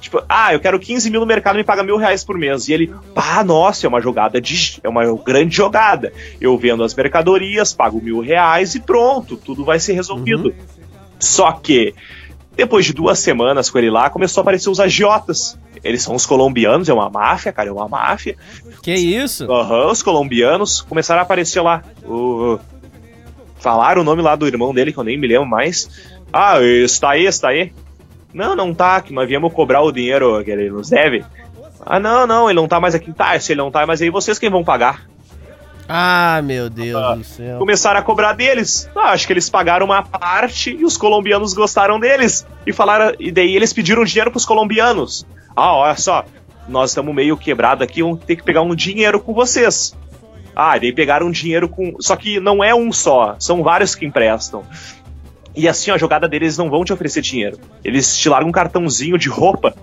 Tipo, 0.00 0.22
ah, 0.28 0.52
eu 0.52 0.60
quero 0.60 0.80
15 0.80 1.10
mil 1.10 1.20
no 1.20 1.26
mercado 1.26 1.56
me 1.56 1.64
paga 1.64 1.82
mil 1.82 1.96
reais 1.96 2.24
por 2.24 2.38
mês. 2.38 2.68
E 2.68 2.72
ele, 2.72 2.94
pá, 3.14 3.44
nossa, 3.44 3.86
é 3.86 3.88
uma 3.88 4.00
jogada 4.00 4.40
de. 4.40 4.80
É 4.82 4.88
uma 4.88 5.04
grande 5.16 5.54
jogada. 5.54 6.12
Eu 6.40 6.56
vendo 6.56 6.82
as 6.82 6.94
mercadorias, 6.94 7.74
pago 7.74 8.00
mil 8.00 8.20
reais 8.20 8.74
e 8.74 8.80
pronto, 8.80 9.36
tudo 9.36 9.64
vai 9.64 9.78
ser 9.78 9.92
resolvido. 9.92 10.54
Só 11.18 11.52
que, 11.52 11.94
depois 12.56 12.86
de 12.86 12.94
duas 12.94 13.18
semanas 13.18 13.68
com 13.68 13.78
ele 13.78 13.90
lá, 13.90 14.08
começou 14.08 14.40
a 14.40 14.42
aparecer 14.42 14.70
os 14.70 14.80
agiotas. 14.80 15.58
Eles 15.84 16.02
são 16.02 16.14
os 16.14 16.26
colombianos, 16.26 16.88
é 16.88 16.94
uma 16.94 17.10
máfia, 17.10 17.52
cara, 17.52 17.68
é 17.68 17.72
uma 17.72 17.88
máfia. 17.88 18.36
Que 18.82 18.94
isso? 18.94 19.50
Aham, 19.50 19.90
os 19.90 20.02
colombianos 20.02 20.80
começaram 20.80 21.20
a 21.20 21.22
aparecer 21.22 21.60
lá. 21.60 21.82
O... 22.04 22.58
Falaram 23.58 24.00
o 24.00 24.04
nome 24.04 24.22
lá 24.22 24.34
do 24.34 24.46
irmão 24.46 24.72
dele, 24.72 24.92
que 24.92 24.98
eu 24.98 25.04
nem 25.04 25.18
me 25.18 25.26
lembro 25.26 25.46
mais. 25.46 25.90
Ah, 26.32 26.60
está 26.62 27.10
aí, 27.10 27.26
está 27.26 27.48
aí. 27.48 27.72
Não, 28.32 28.54
não 28.54 28.72
tá, 28.72 29.00
que 29.00 29.12
nós 29.12 29.28
viemos 29.28 29.52
cobrar 29.52 29.82
o 29.82 29.92
dinheiro 29.92 30.42
que 30.44 30.50
ele 30.50 30.70
nos 30.70 30.90
deve. 30.90 31.24
Ah, 31.84 31.98
não, 31.98 32.26
não, 32.26 32.48
ele 32.48 32.60
não 32.60 32.68
tá 32.68 32.78
mais 32.78 32.94
aqui. 32.94 33.12
Tá, 33.12 33.38
se 33.38 33.52
ele 33.52 33.60
não 33.60 33.70
tá 33.70 33.86
mais 33.86 34.00
aí, 34.00 34.10
vocês 34.10 34.38
quem 34.38 34.50
vão 34.50 34.62
pagar. 34.62 35.06
Ah, 35.88 36.40
meu 36.44 36.70
Deus 36.70 37.18
do 37.18 37.24
céu. 37.24 37.58
Começaram 37.58 37.98
a 37.98 38.02
cobrar 38.02 38.32
deles. 38.34 38.88
Ah, 38.94 39.10
acho 39.10 39.26
que 39.26 39.32
eles 39.32 39.50
pagaram 39.50 39.86
uma 39.86 40.02
parte 40.02 40.70
e 40.70 40.84
os 40.84 40.96
colombianos 40.96 41.52
gostaram 41.52 41.98
deles. 41.98 42.46
E 42.64 42.72
falaram, 42.72 43.12
e 43.18 43.32
daí 43.32 43.56
eles 43.56 43.72
pediram 43.72 44.04
dinheiro 44.04 44.30
pros 44.30 44.46
colombianos. 44.46 45.26
Ah, 45.56 45.74
olha 45.74 45.96
só, 45.96 46.24
nós 46.68 46.90
estamos 46.90 47.12
meio 47.12 47.36
quebrado 47.36 47.82
aqui, 47.82 48.04
vamos 48.04 48.20
ter 48.24 48.36
que 48.36 48.44
pegar 48.44 48.62
um 48.62 48.72
dinheiro 48.72 49.18
com 49.18 49.34
vocês. 49.34 49.96
Ah, 50.54 50.76
e 50.76 50.80
daí 50.80 50.92
pegaram 50.92 51.26
um 51.26 51.30
dinheiro 51.32 51.68
com. 51.68 51.96
Só 51.98 52.14
que 52.14 52.38
não 52.38 52.62
é 52.62 52.72
um 52.72 52.92
só, 52.92 53.34
são 53.40 53.62
vários 53.62 53.96
que 53.96 54.06
emprestam. 54.06 54.64
E 55.54 55.68
assim, 55.68 55.90
a 55.90 55.98
jogada 55.98 56.28
deles 56.28 56.56
não 56.56 56.70
vão 56.70 56.84
te 56.84 56.92
oferecer 56.92 57.20
dinheiro. 57.20 57.58
Eles 57.84 58.16
te 58.16 58.28
largam 58.28 58.48
um 58.48 58.52
cartãozinho 58.52 59.18
de 59.18 59.28
roupa. 59.28 59.74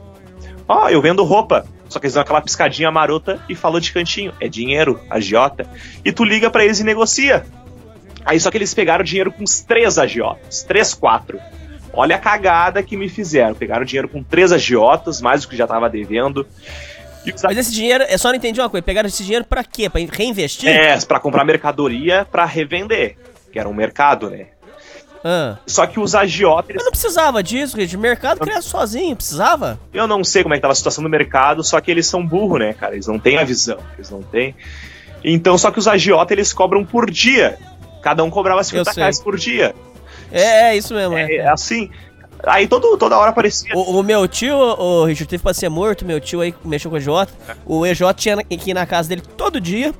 Ó, 0.68 0.90
eu 0.90 1.02
vendo 1.02 1.24
roupa. 1.24 1.66
Só 1.90 2.00
que 2.00 2.06
eles 2.06 2.14
dão 2.14 2.22
aquela 2.22 2.42
piscadinha 2.42 2.92
marota 2.92 3.40
e 3.48 3.56
falam 3.56 3.80
de 3.80 3.92
cantinho. 3.92 4.34
É 4.40 4.48
dinheiro, 4.48 5.00
agiota. 5.10 5.70
E 6.04 6.12
tu 6.12 6.24
liga 6.24 6.50
pra 6.50 6.64
eles 6.64 6.80
e 6.80 6.84
negocia. 6.84 7.46
Aí 8.26 8.40
só 8.40 8.52
que 8.52 8.58
eles 8.58 8.74
pegaram 8.74 9.04
dinheiro 9.04 9.32
com 9.32 9.44
os 9.44 9.62
três 9.62 9.98
agiotas. 9.98 10.64
Três, 10.64 10.94
quatro. 10.94 11.40
Olha 11.94 12.18
a 12.18 12.20
cagada 12.20 12.84
que 12.84 12.98
me 12.98 13.08
fizeram. 13.08 13.56
Pegaram 13.56 13.86
dinheiro 13.86 14.10
com 14.10 14.22
três 14.22 14.52
agiotas, 14.52 15.22
mais 15.22 15.42
do 15.42 15.48
que 15.48 15.56
já 15.56 15.66
tava 15.66 15.90
devendo. 15.90 16.46
E 17.26 17.34
Mas 17.44 17.58
esse 17.58 17.74
dinheiro, 17.74 18.04
é 18.08 18.18
só 18.18 18.30
não 18.30 18.36
entendi 18.36 18.60
uma 18.60 18.70
coisa. 18.70 18.84
Pegaram 18.84 19.08
esse 19.08 19.24
dinheiro 19.24 19.46
pra 19.46 19.64
quê? 19.64 19.90
Pra 19.90 20.02
reinvestir? 20.12 20.70
É, 20.70 20.98
pra 21.00 21.20
comprar 21.20 21.46
mercadoria 21.46 22.26
pra 22.30 22.46
revender. 22.46 23.18
Que 23.52 23.60
era 23.60 23.68
um 23.68 23.74
mercado, 23.74 24.30
né? 24.30 24.48
Ah. 25.30 25.58
Só 25.68 25.86
que 25.86 26.00
os 26.00 26.16
agiotas, 26.16 26.74
Eu 26.76 26.84
não 26.86 26.92
precisava 26.92 27.44
disso, 27.44 27.76
gente. 27.76 27.98
O 27.98 28.00
mercado 28.00 28.40
cria 28.40 28.62
sozinho, 28.62 29.14
precisava. 29.14 29.78
eu 29.94 30.08
não 30.08 30.24
sei 30.24 30.42
como 30.42 30.54
é 30.54 30.58
que 30.58 30.62
tava 30.62 30.72
a 30.72 30.76
situação 30.76 31.04
do 31.04 31.10
mercado, 31.10 31.64
só 31.66 31.82
que 31.82 31.92
eles 31.92 32.08
são 32.08 32.26
burro, 32.26 32.58
né, 32.58 32.74
cara? 32.74 32.94
Eles 32.94 33.08
não 33.08 33.20
têm 33.20 33.38
a 33.38 33.44
visão, 33.44 33.78
eles 33.98 34.10
não 34.10 34.24
têm. 34.24 34.56
Então, 35.24 35.58
só 35.58 35.70
que 35.70 35.80
os 35.80 35.88
agiotas, 35.88 36.32
eles 36.32 36.54
cobram 36.54 36.86
por 36.86 37.12
dia. 37.12 37.58
Cada 38.02 38.24
um 38.24 38.30
cobrava 38.30 38.64
50 38.64 38.94
sei. 38.94 39.02
reais 39.04 39.20
por 39.20 39.38
dia. 39.38 39.76
É, 40.32 40.70
é 40.70 40.78
isso 40.78 40.94
mesmo. 40.94 41.18
É, 41.18 41.24
É. 41.24 41.36
é 41.38 41.50
assim. 41.50 41.90
Aí 42.46 42.68
todo, 42.68 42.98
toda 42.98 43.18
hora 43.18 43.32
aparecia. 43.32 43.76
O, 43.76 44.00
o 44.00 44.04
meu 44.04 44.28
tio, 44.28 44.56
o 44.56 45.06
Richard, 45.06 45.28
teve 45.28 45.42
pra 45.44 45.54
ser 45.54 45.70
morto, 45.70 46.06
meu 46.06 46.22
tio 46.22 46.40
aí 46.40 46.54
mexeu 46.64 46.90
com 46.92 46.96
o 46.96 47.00
EJ. 47.00 47.08
O 47.66 47.86
EJ 47.86 48.02
tinha 48.16 48.44
que 48.44 48.70
ir 48.70 48.74
na 48.74 48.86
casa 48.86 49.10
dele 49.10 49.24
todo 49.36 49.60
dia. 49.60 49.94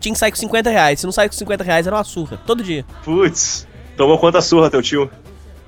Tinha 0.00 0.12
que 0.12 0.18
sair 0.18 0.30
com 0.30 0.36
50 0.36 0.70
reais. 0.70 1.00
Se 1.00 1.06
não 1.06 1.12
sair 1.12 1.28
com 1.28 1.34
50 1.34 1.62
reais, 1.62 1.86
era 1.86 1.94
uma 1.94 2.04
surra. 2.04 2.40
Todo 2.46 2.62
dia. 2.62 2.84
Putz, 3.04 3.66
tomou 4.02 4.18
quanta 4.18 4.40
surra 4.40 4.68
teu 4.68 4.82
tio? 4.82 5.08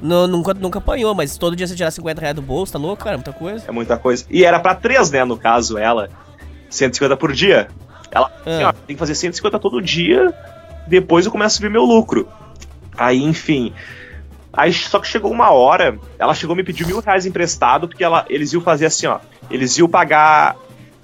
Não, 0.01 0.27
nunca, 0.27 0.53
nunca 0.55 0.79
apanhou, 0.81 1.15
mas 1.15 1.39
todo 1.39 1.55
dia 1.55 1.67
você 1.69 1.77
tirar 1.77 1.91
50 1.93 2.21
reais 2.21 2.35
do 2.37 2.43
bolso, 2.43 2.73
tá 2.73 2.79
louco, 2.79 3.05
cara? 3.05 3.17
Muita 3.17 3.33
coisa. 3.33 3.65
É 3.69 3.71
muita 3.71 3.97
coisa. 3.97 4.25
E 4.29 4.45
era 4.45 4.59
pra 4.59 4.75
três, 4.75 5.11
né, 5.11 5.25
no 5.25 5.37
caso, 5.37 5.79
ela. 5.79 6.11
150 6.69 7.17
por 7.17 7.33
dia. 7.33 7.69
Ela, 8.11 8.27
assim, 8.45 8.63
Ah. 8.65 8.69
ó, 8.71 8.73
tem 8.73 8.97
que 8.97 8.99
fazer 9.01 9.15
150 9.15 9.59
todo 9.61 9.81
dia, 9.81 10.35
depois 10.87 11.25
eu 11.25 11.33
começo 11.33 11.55
a 11.55 11.57
subir 11.57 11.71
meu 11.71 11.85
lucro. 11.85 12.29
Aí, 12.99 13.23
enfim. 13.23 13.73
Aí 14.53 14.73
só 14.73 14.99
que 14.99 15.07
chegou 15.07 15.31
uma 15.31 15.51
hora, 15.51 15.97
ela 16.19 16.35
chegou 16.35 16.55
me 16.57 16.65
pedir 16.65 16.87
mil 16.87 17.01
reais 17.01 17.25
emprestado, 17.25 17.87
porque 17.89 18.03
ela, 18.05 18.25
eles 18.29 18.53
iam 18.53 18.63
fazer 18.63 18.87
assim, 18.87 19.07
ó. 19.07 19.19
Eles 19.51 19.79
iam 19.79 19.89
pagar 19.89 20.57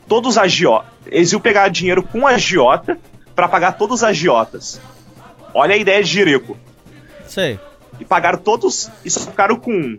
todos 0.09 0.31
os 0.31 0.39
agiotas. 0.39 0.89
Eles 1.07 1.33
iam 1.33 1.41
pegar 1.41 1.69
dinheiro 1.69 2.03
com 2.03 2.27
agiota 2.27 2.99
pra 3.35 3.49
pagar 3.49 3.73
todos 3.79 3.99
os 3.99 4.05
agiotas. 4.05 4.81
Olha 5.55 5.75
a 5.75 5.79
ideia 5.79 6.03
de 6.03 6.11
Jerico. 6.11 6.57
Sei. 7.31 7.61
E 8.01 8.05
pagaram 8.05 8.39
todos 8.39 8.91
e 9.05 9.11
só 9.11 9.21
ficaram 9.21 9.55
com 9.57 9.73
um. 9.73 9.99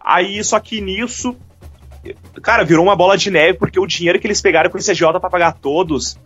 Aí, 0.00 0.42
só 0.42 0.58
que 0.58 0.80
nisso, 0.80 1.36
cara, 2.42 2.64
virou 2.64 2.84
uma 2.84 2.96
bola 2.96 3.16
de 3.16 3.30
neve, 3.30 3.56
porque 3.56 3.78
o 3.78 3.86
dinheiro 3.86 4.18
que 4.18 4.26
eles 4.26 4.42
pegaram 4.42 4.68
com 4.68 4.76
esse 4.76 4.90
agiota 4.90 5.20
pra 5.20 5.30
pagar 5.30 5.52
todos, 5.52 6.18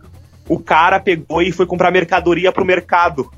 o 0.47 0.59
cara 0.59 0.99
pegou 0.99 1.43
e 1.43 1.51
foi 1.51 1.67
comprar 1.67 1.91
mercadoria 1.91 2.51
pro 2.51 2.65
mercado. 2.65 3.31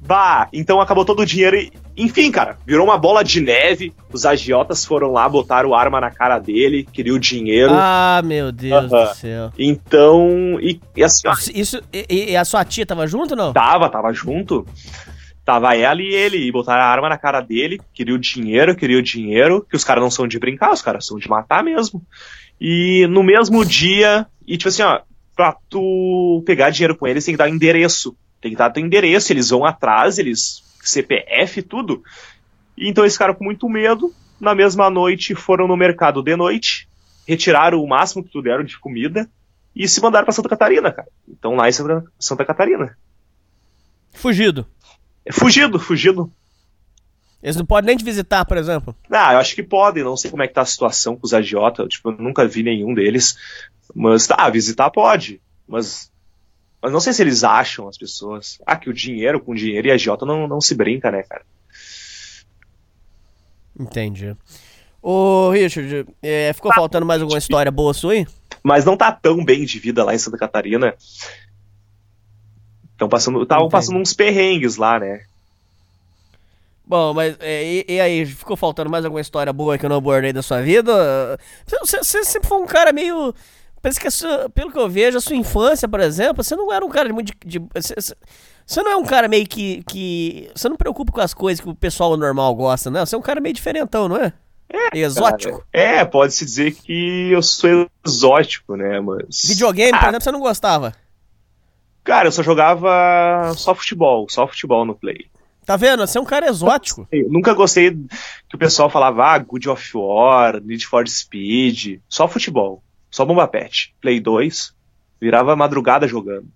Bah, 0.00 0.48
então 0.52 0.80
acabou 0.80 1.04
todo 1.04 1.20
o 1.20 1.26
dinheiro 1.26 1.56
e. 1.56 1.72
Enfim, 1.96 2.30
cara, 2.30 2.56
virou 2.66 2.86
uma 2.86 2.96
bola 2.96 3.22
de 3.22 3.40
neve. 3.40 3.92
Os 4.10 4.24
agiotas 4.24 4.84
foram 4.84 5.12
lá, 5.12 5.28
botaram 5.28 5.74
arma 5.74 6.00
na 6.00 6.10
cara 6.10 6.38
dele, 6.38 6.88
queriam 6.90 7.16
o 7.16 7.20
dinheiro. 7.20 7.72
Ah, 7.74 8.22
meu 8.24 8.50
Deus 8.50 8.90
do 8.90 9.14
céu. 9.14 9.52
Então. 9.58 10.58
E, 10.60 10.80
e 10.96 11.04
assim, 11.04 11.28
ó, 11.28 11.34
Isso, 11.54 11.82
e, 11.92 12.30
e 12.32 12.36
a 12.36 12.44
sua 12.44 12.64
tia 12.64 12.86
tava 12.86 13.06
junto 13.06 13.32
ou 13.32 13.36
não? 13.36 13.52
Tava, 13.52 13.90
tava 13.90 14.12
junto. 14.12 14.66
Tava 15.44 15.76
ela 15.76 16.00
e 16.00 16.14
ele, 16.14 16.38
e 16.38 16.52
botaram 16.52 16.82
a 16.82 16.86
arma 16.86 17.08
na 17.08 17.18
cara 17.18 17.40
dele, 17.40 17.80
queria 17.92 18.14
o 18.14 18.18
dinheiro, 18.18 18.76
queria 18.76 18.98
o 18.98 19.02
dinheiro, 19.02 19.66
que 19.68 19.76
os 19.76 19.84
caras 19.84 20.02
não 20.02 20.10
são 20.10 20.28
de 20.28 20.38
brincar, 20.38 20.72
os 20.72 20.82
caras 20.82 21.06
são 21.06 21.18
de 21.18 21.28
matar 21.28 21.64
mesmo. 21.64 22.02
E 22.60 23.06
no 23.08 23.22
mesmo 23.22 23.64
dia, 23.64 24.26
e 24.46 24.56
tipo 24.56 24.68
assim, 24.68 24.82
ó, 24.82 25.00
pra 25.34 25.56
tu 25.68 26.42
pegar 26.46 26.70
dinheiro 26.70 26.96
com 26.96 27.06
eles, 27.06 27.24
tem 27.24 27.34
que 27.34 27.38
dar 27.38 27.48
endereço. 27.48 28.14
Tem 28.40 28.52
que 28.52 28.56
dar 28.56 28.70
teu 28.70 28.84
endereço, 28.84 29.32
eles 29.32 29.50
vão 29.50 29.64
atrás, 29.64 30.18
eles. 30.18 30.62
CPF, 30.82 31.62
tudo. 31.62 32.02
E 32.76 32.88
então 32.88 33.04
eles 33.04 33.12
ficaram 33.12 33.34
com 33.34 33.44
muito 33.44 33.68
medo. 33.68 34.12
Na 34.40 34.54
mesma 34.54 34.88
noite 34.88 35.34
foram 35.34 35.68
no 35.68 35.76
mercado 35.76 36.22
de 36.22 36.34
noite, 36.34 36.88
retiraram 37.28 37.82
o 37.82 37.88
máximo 37.88 38.24
que 38.24 38.32
puderam 38.32 38.64
de 38.64 38.78
comida 38.78 39.28
e 39.76 39.86
se 39.86 40.00
mandaram 40.00 40.24
pra 40.24 40.32
Santa 40.32 40.48
Catarina, 40.48 40.90
cara. 40.90 41.08
Então 41.28 41.54
lá 41.54 41.68
em 41.68 41.72
Santa, 41.72 42.04
Santa 42.18 42.44
Catarina. 42.44 42.96
Fugido. 44.12 44.66
É 45.24 45.32
Fugido, 45.32 45.78
fugido. 45.78 46.32
Eles 47.42 47.56
não 47.56 47.64
podem 47.64 47.88
nem 47.88 47.96
te 47.96 48.04
visitar, 48.04 48.44
por 48.44 48.56
exemplo. 48.56 48.94
Ah, 49.10 49.34
eu 49.34 49.38
acho 49.38 49.54
que 49.54 49.62
podem, 49.62 50.04
não 50.04 50.16
sei 50.16 50.30
como 50.30 50.42
é 50.42 50.48
que 50.48 50.54
tá 50.54 50.62
a 50.62 50.66
situação 50.66 51.16
com 51.16 51.24
os 51.24 51.32
agiotas, 51.32 51.88
tipo, 51.88 52.10
eu 52.10 52.16
nunca 52.18 52.46
vi 52.46 52.62
nenhum 52.62 52.92
deles. 52.92 53.36
Mas 53.94 54.26
tá, 54.26 54.48
visitar 54.50 54.90
pode. 54.90 55.40
Mas. 55.66 56.09
Mas 56.82 56.92
não 56.92 57.00
sei 57.00 57.12
se 57.12 57.22
eles 57.22 57.44
acham 57.44 57.88
as 57.88 57.98
pessoas. 57.98 58.58
Ah, 58.66 58.76
que 58.76 58.88
o 58.88 58.94
dinheiro 58.94 59.40
com 59.40 59.54
dinheiro 59.54 59.88
e 59.88 59.90
agiota 59.90 60.24
não, 60.24 60.48
não 60.48 60.60
se 60.60 60.74
brinca, 60.74 61.10
né, 61.10 61.22
cara? 61.22 61.42
Entendi. 63.78 64.36
Ô, 65.02 65.50
Richard, 65.50 66.06
é, 66.22 66.52
ficou 66.52 66.72
faltando 66.74 67.06
mais 67.06 67.22
alguma 67.22 67.38
história 67.38 67.70
boa 67.70 67.94
sua 67.94 68.12
aí? 68.12 68.26
Mas 68.62 68.84
não 68.84 68.96
tá 68.96 69.10
tão 69.10 69.44
bem 69.44 69.64
de 69.64 69.78
vida 69.78 70.04
lá 70.04 70.14
em 70.14 70.18
Santa 70.18 70.36
Catarina. 70.36 70.94
Estão 72.92 73.08
passando. 73.08 73.42
Estavam 73.42 73.68
passando 73.68 73.98
uns 73.98 74.12
perrengues 74.12 74.76
lá, 74.76 74.98
né? 74.98 75.24
Bom, 76.84 77.14
mas 77.14 77.36
é, 77.38 77.64
e, 77.64 77.84
e 77.88 78.00
aí, 78.00 78.26
ficou 78.26 78.56
faltando 78.56 78.90
mais 78.90 79.04
alguma 79.04 79.20
história 79.20 79.52
boa 79.52 79.78
que 79.78 79.86
eu 79.86 79.88
não 79.88 79.96
abordei 79.96 80.32
da 80.32 80.42
sua 80.42 80.60
vida? 80.60 81.38
Você, 81.64 81.98
você 81.98 82.24
sempre 82.24 82.48
foi 82.48 82.58
um 82.58 82.66
cara 82.66 82.92
meio. 82.92 83.32
Parece 83.82 83.98
que, 84.00 84.10
sua- 84.10 84.48
pelo 84.50 84.70
que 84.70 84.78
eu 84.78 84.88
vejo, 84.88 85.16
a 85.18 85.20
sua 85.20 85.36
infância, 85.36 85.88
por 85.88 86.00
exemplo, 86.00 86.42
você 86.44 86.54
não 86.54 86.72
era 86.72 86.84
um 86.84 86.88
cara 86.90 87.12
muito 87.12 87.32
de. 87.46 87.58
de- 87.58 87.66
você, 87.74 87.94
você- 88.66 88.82
não 88.82 88.90
é 88.92 88.96
um 88.96 89.04
cara 89.04 89.26
meio 89.28 89.46
que, 89.46 89.82
que. 89.84 90.50
Você 90.54 90.68
não 90.68 90.76
preocupa 90.76 91.12
com 91.12 91.20
as 91.20 91.32
coisas 91.34 91.60
que 91.62 91.68
o 91.68 91.74
pessoal 91.74 92.16
normal 92.16 92.54
gosta, 92.54 92.90
né? 92.90 93.04
Você 93.04 93.14
é 93.14 93.18
um 93.18 93.22
cara 93.22 93.40
meio 93.40 93.54
diferentão, 93.54 94.08
não 94.08 94.16
é? 94.16 94.32
É. 94.72 94.98
Exótico. 94.98 95.64
É, 95.72 96.04
pode-se 96.04 96.44
dizer 96.44 96.72
que 96.74 97.30
eu 97.32 97.42
sou 97.42 97.88
exótico, 98.06 98.76
né? 98.76 99.00
Mas. 99.00 99.42
Videogame, 99.46 99.92
por 99.92 100.04
Ah, 100.04 100.08
exemplo, 100.08 100.22
você 100.22 100.30
não 100.32 100.40
gostava. 100.40 100.94
Cara, 102.04 102.28
eu 102.28 102.32
só 102.32 102.42
jogava 102.42 103.52
só 103.56 103.74
futebol, 103.74 104.26
só 104.28 104.46
futebol 104.46 104.84
no 104.84 104.94
Play. 104.94 105.26
Tá 105.66 105.76
vendo? 105.76 106.06
Você 106.06 106.18
é 106.18 106.20
um 106.20 106.24
cara 106.24 106.48
exótico. 106.48 107.06
Eu 107.12 107.30
nunca 107.30 107.52
gostei 107.54 107.90
que 108.48 108.56
o 108.56 108.58
pessoal 108.58 108.88
falava, 108.90 109.24
ah, 109.24 109.38
Good 109.38 109.68
of 109.68 109.96
War, 109.96 110.60
Need 110.62 110.86
for 110.86 111.06
Speed, 111.08 112.00
só 112.08 112.26
futebol, 112.26 112.82
só 113.10 113.24
bomba 113.24 113.48
pet. 113.48 113.94
Play 114.00 114.20
2, 114.20 114.72
virava 115.20 115.56
madrugada 115.56 116.06
jogando. 116.06 116.46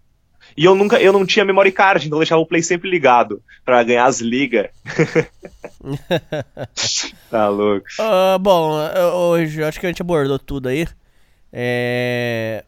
E 0.56 0.64
eu 0.64 0.74
nunca, 0.74 1.01
eu 1.01 1.12
não 1.12 1.26
tinha 1.26 1.44
memory 1.44 1.72
card, 1.72 2.06
então 2.06 2.18
eu 2.18 2.20
deixava 2.20 2.40
o 2.40 2.47
Play 2.47 2.62
sempre 2.62 2.89
ligado 2.89 3.43
pra 3.64 3.82
ganhar 3.82 4.05
as 4.05 4.20
ligas. 4.20 4.68
tá 7.31 7.48
louco. 7.48 7.86
Ah, 7.98 8.39
bom, 8.39 8.72
hoje 9.14 9.64
acho 9.64 9.81
que 9.81 9.86
a 9.86 9.89
gente 9.89 10.02
abordou 10.02 10.39
tudo 10.39 10.68
aí. 10.68 10.86
É... 11.52 12.64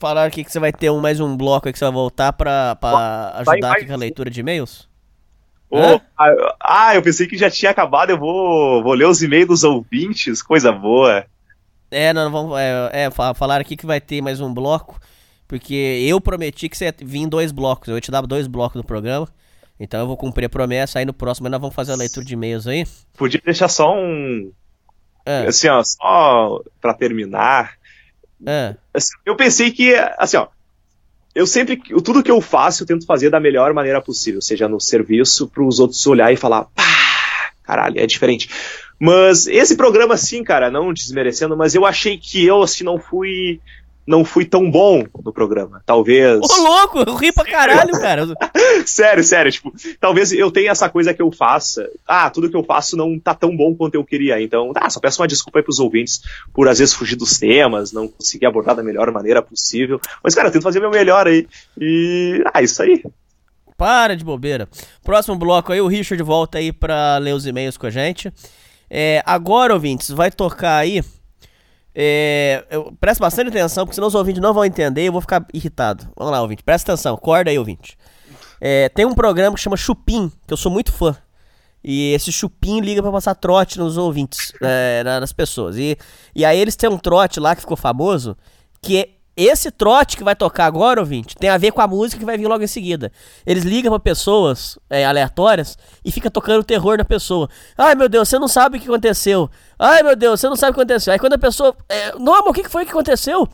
Falaram 0.00 0.28
aqui 0.28 0.44
que 0.44 0.52
você 0.52 0.58
vai 0.58 0.72
ter 0.72 0.90
um, 0.90 1.00
mais 1.00 1.20
um 1.20 1.36
bloco 1.36 1.68
aí 1.68 1.72
que 1.72 1.78
você 1.78 1.84
vai 1.84 1.94
voltar 1.94 2.32
pra, 2.32 2.76
pra 2.76 2.90
Vai, 2.90 3.40
ajudar 3.40 3.68
vai 3.68 3.78
aqui 3.78 3.86
com 3.86 3.94
a 3.94 3.96
leitura 3.96 4.30
de 4.30 4.40
e-mails. 4.40 4.88
Ah, 5.72 6.00
ah, 6.60 6.94
eu 6.94 7.02
pensei 7.02 7.26
que 7.26 7.36
já 7.36 7.50
tinha 7.50 7.70
acabado. 7.70 8.10
Eu 8.10 8.18
vou, 8.18 8.82
vou 8.82 8.94
ler 8.94 9.06
os 9.06 9.22
e-mails 9.22 9.48
dos 9.48 9.64
ouvintes. 9.64 10.42
Coisa 10.42 10.70
boa. 10.70 11.26
É, 11.94 12.12
não, 12.12 12.30
vamos. 12.30 12.58
É, 12.58 12.90
é, 13.04 13.10
fa- 13.10 13.34
falaram 13.34 13.60
aqui 13.62 13.76
que 13.76 13.86
vai 13.86 14.00
ter 14.00 14.20
mais 14.20 14.40
um 14.40 14.52
bloco. 14.52 14.98
Porque 15.46 15.74
eu 16.08 16.20
prometi 16.20 16.68
que 16.68 16.76
você 16.76 16.86
ia 16.86 16.94
vir 16.98 17.18
em 17.20 17.28
dois 17.28 17.52
blocos. 17.52 17.88
Eu 17.88 17.94
ia 17.96 18.00
te 18.00 18.10
dar 18.10 18.22
dois 18.22 18.46
blocos 18.46 18.80
do 18.80 18.86
programa. 18.86 19.28
Então 19.78 20.00
eu 20.00 20.06
vou 20.06 20.16
cumprir 20.16 20.46
a 20.46 20.48
promessa. 20.48 20.98
Aí 20.98 21.04
no 21.04 21.12
próximo 21.12 21.48
nós 21.48 21.60
vamos 21.60 21.74
fazer 21.74 21.92
a 21.92 21.96
leitura 21.96 22.24
de 22.24 22.32
e-mails 22.34 22.66
aí. 22.66 22.84
Podia 23.16 23.40
deixar 23.44 23.68
só 23.68 23.94
um. 23.94 24.50
É, 25.26 25.46
Assim, 25.46 25.68
ó, 25.68 25.82
só 25.84 26.60
pra 26.80 26.94
terminar. 26.94 27.72
é. 28.46 28.74
Assim, 28.92 29.12
eu 29.24 29.36
pensei 29.36 29.70
que, 29.70 29.94
assim, 30.18 30.36
ó. 30.36 30.48
Eu 31.34 31.46
sempre. 31.46 31.76
Tudo 32.02 32.22
que 32.22 32.30
eu 32.30 32.40
faço, 32.40 32.82
eu 32.82 32.86
tento 32.86 33.04
fazer 33.06 33.28
da 33.30 33.40
melhor 33.40 33.72
maneira 33.74 34.00
possível. 34.00 34.40
Seja 34.40 34.68
no 34.68 34.80
serviço, 34.80 35.48
pros 35.48 35.80
outros 35.80 36.06
olhar 36.06 36.32
e 36.32 36.36
falar. 36.36 36.64
Pá, 36.66 36.82
caralho, 37.62 37.98
é 38.00 38.06
diferente. 38.06 38.48
Mas 38.98 39.46
esse 39.46 39.76
programa, 39.76 40.14
assim, 40.14 40.42
cara, 40.42 40.70
não 40.70 40.92
desmerecendo, 40.92 41.56
mas 41.56 41.74
eu 41.74 41.84
achei 41.84 42.16
que 42.16 42.44
eu, 42.44 42.62
assim, 42.62 42.84
não 42.84 42.98
fui. 42.98 43.60
Não 44.06 44.22
fui 44.22 44.44
tão 44.44 44.70
bom 44.70 45.02
no 45.24 45.32
programa. 45.32 45.82
Talvez. 45.86 46.38
Ô, 46.38 46.62
louco, 46.62 46.98
eu 47.06 47.14
ri 47.14 47.32
pra 47.32 47.42
caralho, 47.42 47.90
cara. 47.92 48.26
Sério, 48.84 49.24
sério, 49.24 49.50
tipo, 49.50 49.72
talvez 49.98 50.30
eu 50.30 50.50
tenha 50.50 50.72
essa 50.72 50.90
coisa 50.90 51.14
que 51.14 51.22
eu 51.22 51.32
faça. 51.32 51.88
Ah, 52.06 52.28
tudo 52.28 52.50
que 52.50 52.56
eu 52.56 52.62
faço 52.62 52.98
não 52.98 53.18
tá 53.18 53.34
tão 53.34 53.56
bom 53.56 53.74
quanto 53.74 53.94
eu 53.94 54.04
queria. 54.04 54.42
Então, 54.42 54.72
ah, 54.76 54.90
só 54.90 55.00
peço 55.00 55.22
uma 55.22 55.28
desculpa 55.28 55.58
aí 55.58 55.62
pros 55.62 55.80
ouvintes 55.80 56.20
por 56.52 56.68
às 56.68 56.80
vezes 56.80 56.92
fugir 56.92 57.16
dos 57.16 57.38
temas, 57.38 57.92
não 57.92 58.06
conseguir 58.06 58.44
abordar 58.44 58.76
da 58.76 58.82
melhor 58.82 59.10
maneira 59.10 59.40
possível. 59.40 59.98
Mas, 60.22 60.34
cara, 60.34 60.48
eu 60.48 60.52
tento 60.52 60.64
fazer 60.64 60.80
meu 60.80 60.90
melhor 60.90 61.26
aí. 61.26 61.46
E. 61.80 62.44
Ah, 62.52 62.62
isso 62.62 62.82
aí. 62.82 63.02
Para 63.76 64.14
de 64.14 64.24
bobeira. 64.24 64.68
Próximo 65.02 65.36
bloco 65.36 65.72
aí, 65.72 65.80
o 65.80 65.86
Richard 65.86 66.22
volta 66.22 66.58
aí 66.58 66.72
pra 66.72 67.16
ler 67.18 67.32
os 67.32 67.46
e-mails 67.46 67.78
com 67.78 67.86
a 67.86 67.90
gente. 67.90 68.30
É, 68.96 69.20
agora, 69.26 69.74
ouvintes, 69.74 70.10
vai 70.10 70.30
tocar 70.30 70.76
aí. 70.76 71.02
É, 71.92 72.64
eu, 72.70 72.92
presta 73.00 73.24
bastante 73.24 73.48
atenção, 73.48 73.84
porque 73.84 73.94
senão 73.96 74.06
os 74.06 74.14
ouvintes 74.14 74.40
não 74.40 74.54
vão 74.54 74.64
entender 74.64 75.02
e 75.02 75.06
eu 75.06 75.12
vou 75.12 75.20
ficar 75.20 75.44
irritado. 75.52 76.08
Vamos 76.16 76.32
lá, 76.32 76.40
ouvinte, 76.40 76.62
presta 76.62 76.92
atenção, 76.92 77.14
acorda 77.14 77.50
aí, 77.50 77.58
ouvinte. 77.58 77.96
É, 78.60 78.88
tem 78.88 79.04
um 79.04 79.14
programa 79.14 79.56
que 79.56 79.62
chama 79.62 79.76
Chupim, 79.76 80.30
que 80.46 80.52
eu 80.52 80.56
sou 80.56 80.70
muito 80.70 80.92
fã. 80.92 81.16
E 81.82 82.12
esse 82.14 82.30
chupim 82.32 82.80
liga 82.80 83.02
pra 83.02 83.10
passar 83.12 83.34
trote 83.34 83.78
nos 83.78 83.98
ouvintes, 83.98 84.52
é, 84.62 85.02
na- 85.04 85.20
nas 85.20 85.32
pessoas. 85.32 85.76
E, 85.76 85.98
e 86.34 86.44
aí 86.44 86.58
eles 86.58 86.76
têm 86.76 86.88
um 86.88 86.96
trote 86.96 87.38
lá 87.40 87.54
que 87.54 87.60
ficou 87.60 87.76
famoso, 87.76 88.36
que 88.80 88.96
é 88.96 89.08
esse 89.36 89.70
trote 89.70 90.16
que 90.16 90.24
vai 90.24 90.36
tocar 90.36 90.66
agora, 90.66 91.00
ouvinte, 91.00 91.34
tem 91.34 91.50
a 91.50 91.58
ver 91.58 91.72
com 91.72 91.80
a 91.80 91.88
música 91.88 92.18
que 92.18 92.24
vai 92.24 92.38
vir 92.38 92.46
logo 92.46 92.62
em 92.62 92.68
seguida. 92.68 93.10
Eles 93.44 93.64
ligam 93.64 93.90
pra 93.90 93.98
pessoas 93.98 94.78
é, 94.88 95.04
aleatórias 95.04 95.76
e 96.04 96.12
fica 96.12 96.30
tocando 96.30 96.62
terror 96.62 96.98
na 96.98 97.04
pessoa. 97.04 97.48
Ai 97.76 97.94
meu 97.94 98.08
Deus, 98.08 98.28
você 98.28 98.38
não 98.38 98.48
sabe 98.48 98.78
o 98.78 98.80
que 98.80 98.86
aconteceu. 98.86 99.50
Ai 99.78 100.02
meu 100.02 100.14
Deus, 100.14 100.40
você 100.40 100.48
não 100.48 100.56
sabe 100.56 100.70
o 100.70 100.74
que 100.74 100.80
aconteceu. 100.80 101.12
Aí 101.12 101.18
quando 101.18 101.32
a 101.32 101.38
pessoa. 101.38 101.76
É, 101.88 102.12
não, 102.18 102.32
mas 102.32 102.46
o 102.46 102.52
que 102.52 102.68
foi 102.68 102.84
que 102.84 102.90
aconteceu? 102.90 103.48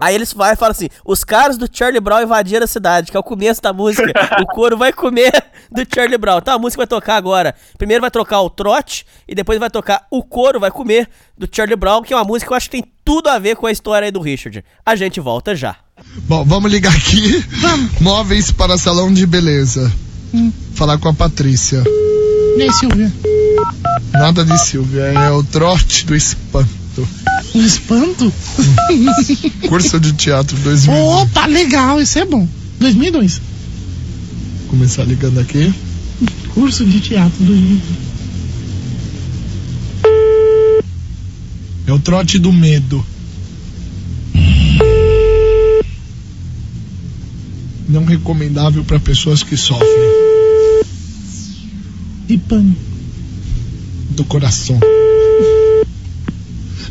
Aí 0.00 0.14
eles 0.14 0.32
vai 0.32 0.54
e 0.54 0.56
falam 0.56 0.72
assim: 0.72 0.88
os 1.04 1.22
caras 1.24 1.56
do 1.56 1.68
Charlie 1.70 2.00
Brown 2.00 2.22
invadiram 2.22 2.64
a 2.64 2.66
cidade, 2.66 3.10
que 3.10 3.16
é 3.16 3.20
o 3.20 3.24
começo 3.24 3.60
da 3.60 3.72
música. 3.72 4.12
o 4.40 4.46
couro 4.46 4.76
vai 4.76 4.92
comer 4.92 5.32
do 5.70 5.82
Charlie 5.92 6.18
Brown. 6.18 6.38
Então 6.38 6.54
a 6.54 6.58
música 6.58 6.80
vai 6.80 6.86
tocar 6.86 7.16
agora. 7.16 7.54
Primeiro 7.76 8.00
vai 8.00 8.10
tocar 8.10 8.40
o 8.40 8.50
trote 8.50 9.06
e 9.28 9.34
depois 9.34 9.58
vai 9.58 9.70
tocar 9.70 10.06
o 10.10 10.22
couro 10.22 10.58
vai 10.58 10.70
comer 10.70 11.08
do 11.36 11.48
Charlie 11.50 11.76
Brown, 11.76 12.02
que 12.02 12.12
é 12.12 12.16
uma 12.16 12.24
música 12.24 12.48
que 12.48 12.52
eu 12.52 12.56
acho 12.56 12.70
que 12.70 12.80
tem 12.80 12.92
tudo 13.04 13.28
a 13.28 13.38
ver 13.38 13.56
com 13.56 13.66
a 13.66 13.72
história 13.72 14.06
aí 14.06 14.12
do 14.12 14.20
Richard. 14.20 14.64
A 14.84 14.96
gente 14.96 15.20
volta 15.20 15.54
já. 15.54 15.76
Bom, 16.22 16.44
vamos 16.44 16.70
ligar 16.70 16.94
aqui. 16.94 17.44
Móveis 18.00 18.50
para 18.50 18.78
salão 18.78 19.12
de 19.12 19.26
beleza. 19.26 19.90
Falar 20.74 20.98
com 20.98 21.08
a 21.08 21.14
Patrícia. 21.14 21.82
Aí, 22.60 22.72
Silvia? 22.72 23.10
Nada 24.12 24.44
de 24.44 24.58
Silvia, 24.58 25.02
é 25.02 25.30
o 25.30 25.42
trote 25.42 26.04
do 26.06 26.14
espanto. 26.90 27.08
Um 27.54 27.64
espanto? 27.64 28.32
Curso 29.68 30.00
de 30.00 30.12
teatro 30.12 30.56
2000. 30.58 30.94
Opa, 30.94 31.46
legal, 31.46 32.00
isso 32.00 32.18
é 32.18 32.24
bom. 32.24 32.46
2002. 32.80 33.40
Começar 34.68 35.04
ligando 35.04 35.38
aqui. 35.40 35.72
Curso 36.54 36.84
de 36.84 37.00
teatro 37.00 37.44
2002. 37.44 38.10
É 41.86 41.92
o 41.92 41.98
trote 41.98 42.38
do 42.38 42.52
medo. 42.52 43.04
Não 47.88 48.04
recomendável 48.04 48.84
para 48.84 49.00
pessoas 49.00 49.42
que 49.42 49.56
sofrem 49.56 49.88
De 52.28 52.38
pano. 52.38 52.76
do 54.10 54.24
coração. 54.24 54.78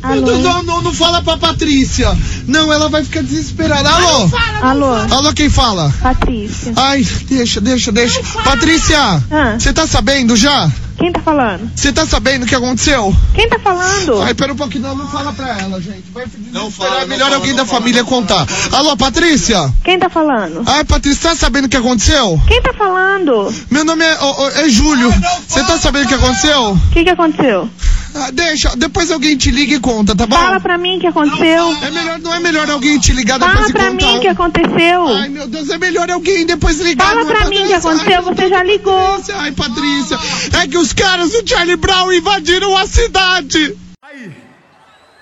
Deus, 0.02 0.40
não, 0.44 0.64
não, 0.64 0.82
não 0.82 0.94
fala 0.94 1.22
pra 1.22 1.38
Patrícia. 1.38 2.18
Não, 2.48 2.72
ela 2.72 2.90
vai 2.90 3.04
ficar 3.04 3.22
desesperada. 3.22 3.90
Alô? 3.90 4.30
Alô, 4.62 4.94
Alô, 5.16 5.34
quem 5.34 5.50
fala? 5.50 5.94
Patrícia. 6.02 6.74
Ai, 6.76 7.06
deixa, 7.28 7.60
deixa, 7.60 7.92
deixa. 7.92 8.22
Patrícia, 8.44 9.00
Ah. 9.32 9.56
você 9.60 9.74
tá 9.74 9.86
sabendo 9.86 10.36
já? 10.36 10.70
Quem 10.98 11.14
tá 11.14 11.22
falando? 11.22 11.72
Você 11.74 11.94
tá 11.94 12.06
sabendo 12.06 12.44
o 12.44 12.46
que 12.46 12.54
aconteceu? 12.56 13.16
Quem 13.34 13.48
tá 13.48 13.58
falando? 13.60 14.22
Ai, 14.22 14.34
pera 14.34 14.52
um 14.52 14.56
pouquinho, 14.56 14.84
não, 14.84 14.96
não 14.98 15.08
fala 15.08 15.32
pra 15.32 15.58
ela, 15.58 15.80
gente. 15.82 16.04
Vai 16.14 16.26
não 16.52 16.70
fala, 16.70 17.04
é 17.04 17.06
melhor 17.06 17.32
alguém 17.32 17.56
da 17.56 17.66
família 17.66 18.04
contar. 18.04 18.46
Alô, 18.74 18.98
Patrícia? 18.98 19.74
Quem 19.84 19.98
tá 19.98 20.10
falando? 20.10 20.62
Ai, 20.66 20.84
Patrícia, 20.84 21.30
tá 21.30 21.36
sabendo 21.38 21.66
o 21.66 21.70
que 21.70 21.78
aconteceu? 21.78 22.42
Quem 22.48 22.62
tá 22.62 22.74
falando? 22.74 23.54
Meu 23.72 23.86
nome 23.86 24.04
é, 24.04 24.18
ó, 24.20 24.50
é 24.50 24.68
Júlio. 24.70 25.10
Você 25.48 25.64
tá 25.64 25.78
sabendo 25.78 26.04
o 26.04 26.08
que 26.10 26.16
aconteceu? 26.16 26.72
O 26.74 26.80
que 26.92 27.04
que 27.06 27.10
aconteceu? 27.10 27.70
Ah, 28.16 28.32
deixa, 28.32 28.76
depois 28.76 29.12
alguém 29.12 29.38
te 29.38 29.52
liga 29.52 29.76
e 29.76 29.80
conta, 29.80 30.16
tá 30.16 30.26
bom? 30.26 30.36
Fala 30.36 30.60
pra 30.60 30.78
mim 30.78 30.98
o 30.98 31.00
que 31.00 31.08
aconteceu. 31.08 31.78
É 31.82 31.92
melhor, 31.92 32.20
não 32.20 32.34
é 32.34 32.40
melhor 32.40 32.70
alguém 32.70 33.00
te 33.00 33.12
ligar 33.14 33.38
depois 33.38 33.56
Fala 33.58 33.70
e 33.70 33.72
pra 33.74 33.92
contar. 33.92 34.06
mim 34.12 34.18
o 34.18 34.22
que 34.22 34.28
aconteceu. 34.28 35.08
Ai, 35.08 35.30
meu 35.30 35.48
Deus, 35.48 35.70
é 35.70 35.78
melhor 35.78 36.10
alguém 36.10 36.46
depois 36.46 36.80
ligar. 36.82 37.08
Fala 37.08 37.22
é, 37.22 37.26
pra 37.26 37.46
mim 37.46 37.64
o 37.64 37.68
que 37.68 37.74
aconteceu, 37.74 38.16
Ai, 38.16 38.22
você 38.24 38.50
já 38.50 38.64
ligou. 38.64 39.00
Patrícia, 39.00 39.36
Ai, 39.38 39.52
Patrícia, 39.52 40.18
é 40.62 40.68
que 40.68 40.78
os 40.78 40.92
caras 40.92 41.32
do 41.32 41.48
Charlie 41.48 41.76
Brown 41.76 42.12
invadiram 42.12 42.76
a 42.76 42.88
cidade. 42.88 43.78
Aí, 44.02 44.32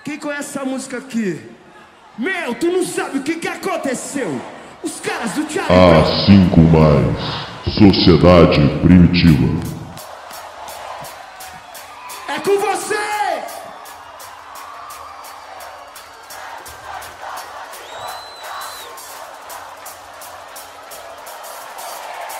quem 0.04 0.18
conhece 0.18 0.56
essa 0.56 0.64
música 0.64 0.96
aqui? 0.96 1.38
Meu, 2.18 2.54
tu 2.54 2.66
não 2.68 2.84
sabe 2.86 3.18
o 3.18 3.22
que 3.22 3.34
que 3.34 3.48
aconteceu? 3.48 4.40
Os 4.82 4.98
caras 5.00 5.32
do 5.32 5.42
Charlie 5.52 5.66
Brown. 5.66 6.02
A 6.02 6.24
cinco 6.24 6.60
mais. 6.62 7.74
Sociedade 7.74 8.60
primitiva. 8.80 9.77
É 12.28 12.38
com 12.40 12.58
você! 12.58 12.94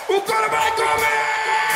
O 0.09 0.21
cara 0.21 0.47
vai 0.47 0.71
comer! 0.73 1.68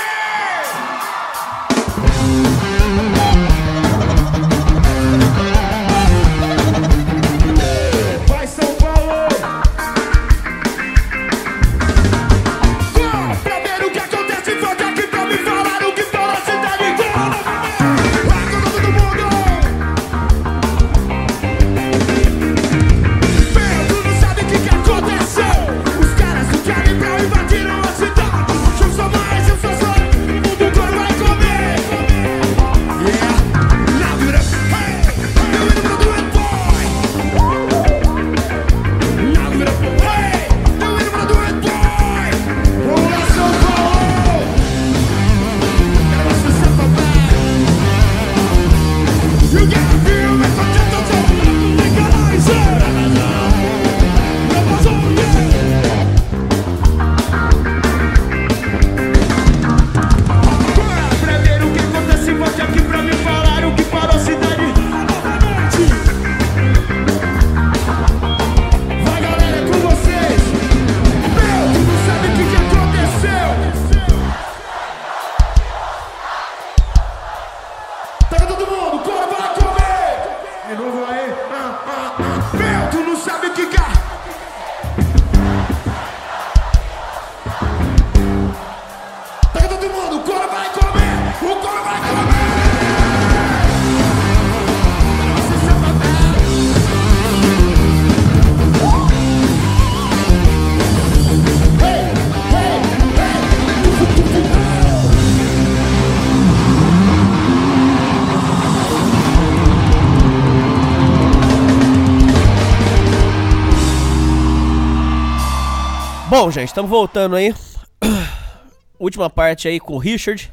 Bom, 116.43 116.51
gente, 116.51 116.67
estamos 116.67 116.91
voltando 116.91 117.37
aí. 117.37 117.55
Última 118.99 119.29
parte 119.29 119.65
aí 119.65 119.79
com 119.79 119.93
o 119.93 119.97
Richard. 119.97 120.51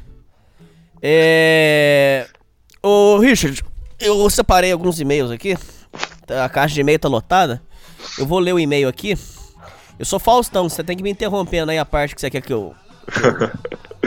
É. 1.01 2.29
Ô, 2.81 3.17
Richard, 3.17 3.61
eu 3.99 4.29
separei 4.29 4.71
alguns 4.71 5.01
e-mails 5.01 5.29
aqui. 5.29 5.57
A 6.29 6.47
caixa 6.47 6.75
de 6.75 6.79
e-mail 6.79 6.97
tá 6.97 7.09
lotada. 7.09 7.61
Eu 8.17 8.25
vou 8.25 8.39
ler 8.39 8.53
o 8.53 8.59
e-mail 8.59 8.87
aqui. 8.87 9.17
Eu 9.99 10.05
sou 10.05 10.17
Faustão, 10.17 10.69
você 10.69 10.81
tem 10.81 10.95
que 10.95 11.03
me 11.03 11.09
interrompendo 11.11 11.71
aí 11.71 11.77
a 11.77 11.83
parte 11.83 12.15
que 12.15 12.21
você 12.21 12.29
quer 12.29 12.39
que 12.41 12.53
eu. 12.53 12.73
que 13.11 13.19
eu- 13.25 13.49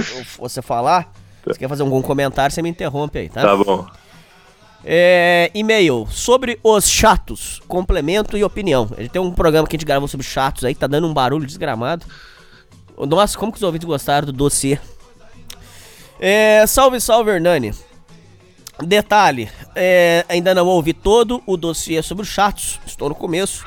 eu- 0.20 0.24
você 0.39 0.62
falar. 0.62 1.12
Você 1.44 1.59
quer 1.59 1.69
fazer 1.69 1.82
algum 1.82 2.01
comentário, 2.01 2.51
você 2.55 2.62
me 2.62 2.70
interrompe 2.70 3.19
aí, 3.19 3.28
tá? 3.28 3.43
Tá 3.43 3.55
bom. 3.59 3.86
É, 4.86 5.51
e-mail 5.55 6.06
sobre 6.11 6.59
os 6.62 6.86
chatos, 6.86 7.61
complemento 7.66 8.36
e 8.36 8.44
opinião. 8.44 8.90
A 8.97 9.01
gente 9.01 9.12
tem 9.12 9.23
um 9.23 9.32
programa 9.32 9.66
que 9.66 9.74
a 9.74 9.78
gente 9.78 9.86
gravou 9.86 10.06
sobre 10.06 10.27
chatos 10.27 10.65
aí, 10.65 10.74
tá 10.74 10.86
dando 10.86 11.06
um 11.06 11.15
barulho 11.15 11.47
desgramado. 11.47 12.05
Nossa, 12.98 13.39
como 13.39 13.51
que 13.51 13.56
os 13.56 13.62
ouvintes 13.62 13.86
gostaram 13.86 14.27
do 14.27 14.32
dossiê. 14.32 14.78
É, 16.20 16.66
salve, 16.66 17.01
salve, 17.01 17.31
Hernani. 17.31 17.74
Detalhe, 18.82 19.51
é, 19.74 20.24
ainda 20.28 20.55
não 20.55 20.66
ouvi 20.66 20.93
todo 20.93 21.43
o 21.47 21.56
dossiê 21.56 22.02
sobre 22.02 22.23
os 22.23 22.28
chatos, 22.28 22.81
estou 22.86 23.09
no 23.09 23.15
começo. 23.15 23.65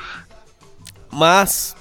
Mas 1.10 1.74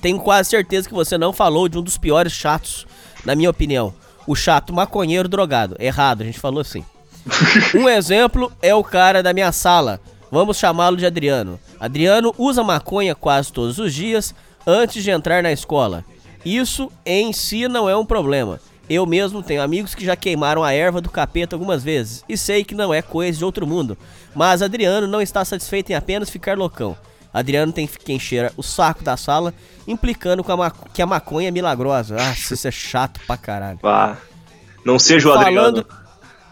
tenho 0.00 0.18
quase 0.18 0.50
certeza 0.50 0.88
que 0.88 0.94
você 0.94 1.16
não 1.16 1.32
falou 1.32 1.68
de 1.68 1.78
um 1.78 1.82
dos 1.82 1.96
piores 1.96 2.32
chatos, 2.32 2.86
na 3.24 3.36
minha 3.36 3.50
opinião. 3.50 3.94
O 4.26 4.34
chato 4.34 4.72
maconheiro 4.72 5.28
drogado. 5.28 5.76
Errado, 5.78 6.22
a 6.22 6.24
gente 6.24 6.40
falou 6.40 6.60
assim. 6.60 6.84
Um 7.74 7.88
exemplo 7.88 8.52
é 8.60 8.74
o 8.74 8.82
cara 8.84 9.22
da 9.22 9.32
minha 9.32 9.52
sala. 9.52 10.00
Vamos 10.30 10.56
chamá-lo 10.56 10.96
de 10.96 11.04
Adriano. 11.06 11.60
Adriano 11.78 12.34
usa 12.38 12.64
maconha 12.64 13.14
quase 13.14 13.52
todos 13.52 13.78
os 13.78 13.92
dias 13.94 14.34
antes 14.66 15.02
de 15.04 15.10
entrar 15.10 15.42
na 15.42 15.52
escola. 15.52 16.04
Isso 16.44 16.90
em 17.04 17.32
si 17.32 17.68
não 17.68 17.88
é 17.88 17.96
um 17.96 18.04
problema. 18.04 18.58
Eu 18.88 19.06
mesmo 19.06 19.42
tenho 19.42 19.62
amigos 19.62 19.94
que 19.94 20.04
já 20.04 20.16
queimaram 20.16 20.64
a 20.64 20.72
erva 20.72 21.00
do 21.00 21.08
capeta 21.10 21.54
algumas 21.54 21.82
vezes 21.84 22.24
e 22.28 22.36
sei 22.36 22.64
que 22.64 22.74
não 22.74 22.92
é 22.92 23.00
coisa 23.00 23.38
de 23.38 23.44
outro 23.44 23.66
mundo. 23.66 23.96
Mas 24.34 24.60
Adriano 24.62 25.06
não 25.06 25.20
está 25.20 25.44
satisfeito 25.44 25.90
em 25.90 25.94
apenas 25.94 26.28
ficar 26.30 26.56
loucão. 26.58 26.96
Adriano 27.32 27.72
tem 27.72 27.86
que 27.86 28.12
encher 28.12 28.52
o 28.56 28.62
saco 28.62 29.02
da 29.02 29.16
sala, 29.16 29.54
implicando 29.86 30.42
com 30.44 30.62
a 30.62 30.70
que 30.70 31.00
a 31.00 31.06
maconha 31.06 31.48
é 31.48 31.50
milagrosa. 31.50 32.16
Ah, 32.18 32.32
isso 32.32 32.66
é 32.66 32.70
chato 32.70 33.20
pra 33.26 33.36
caralho. 33.38 33.78
Vá. 33.80 34.18
Não 34.84 34.98
seja 34.98 35.30
o 35.30 35.32
Falando- 35.34 35.78
Adriano. 35.80 36.01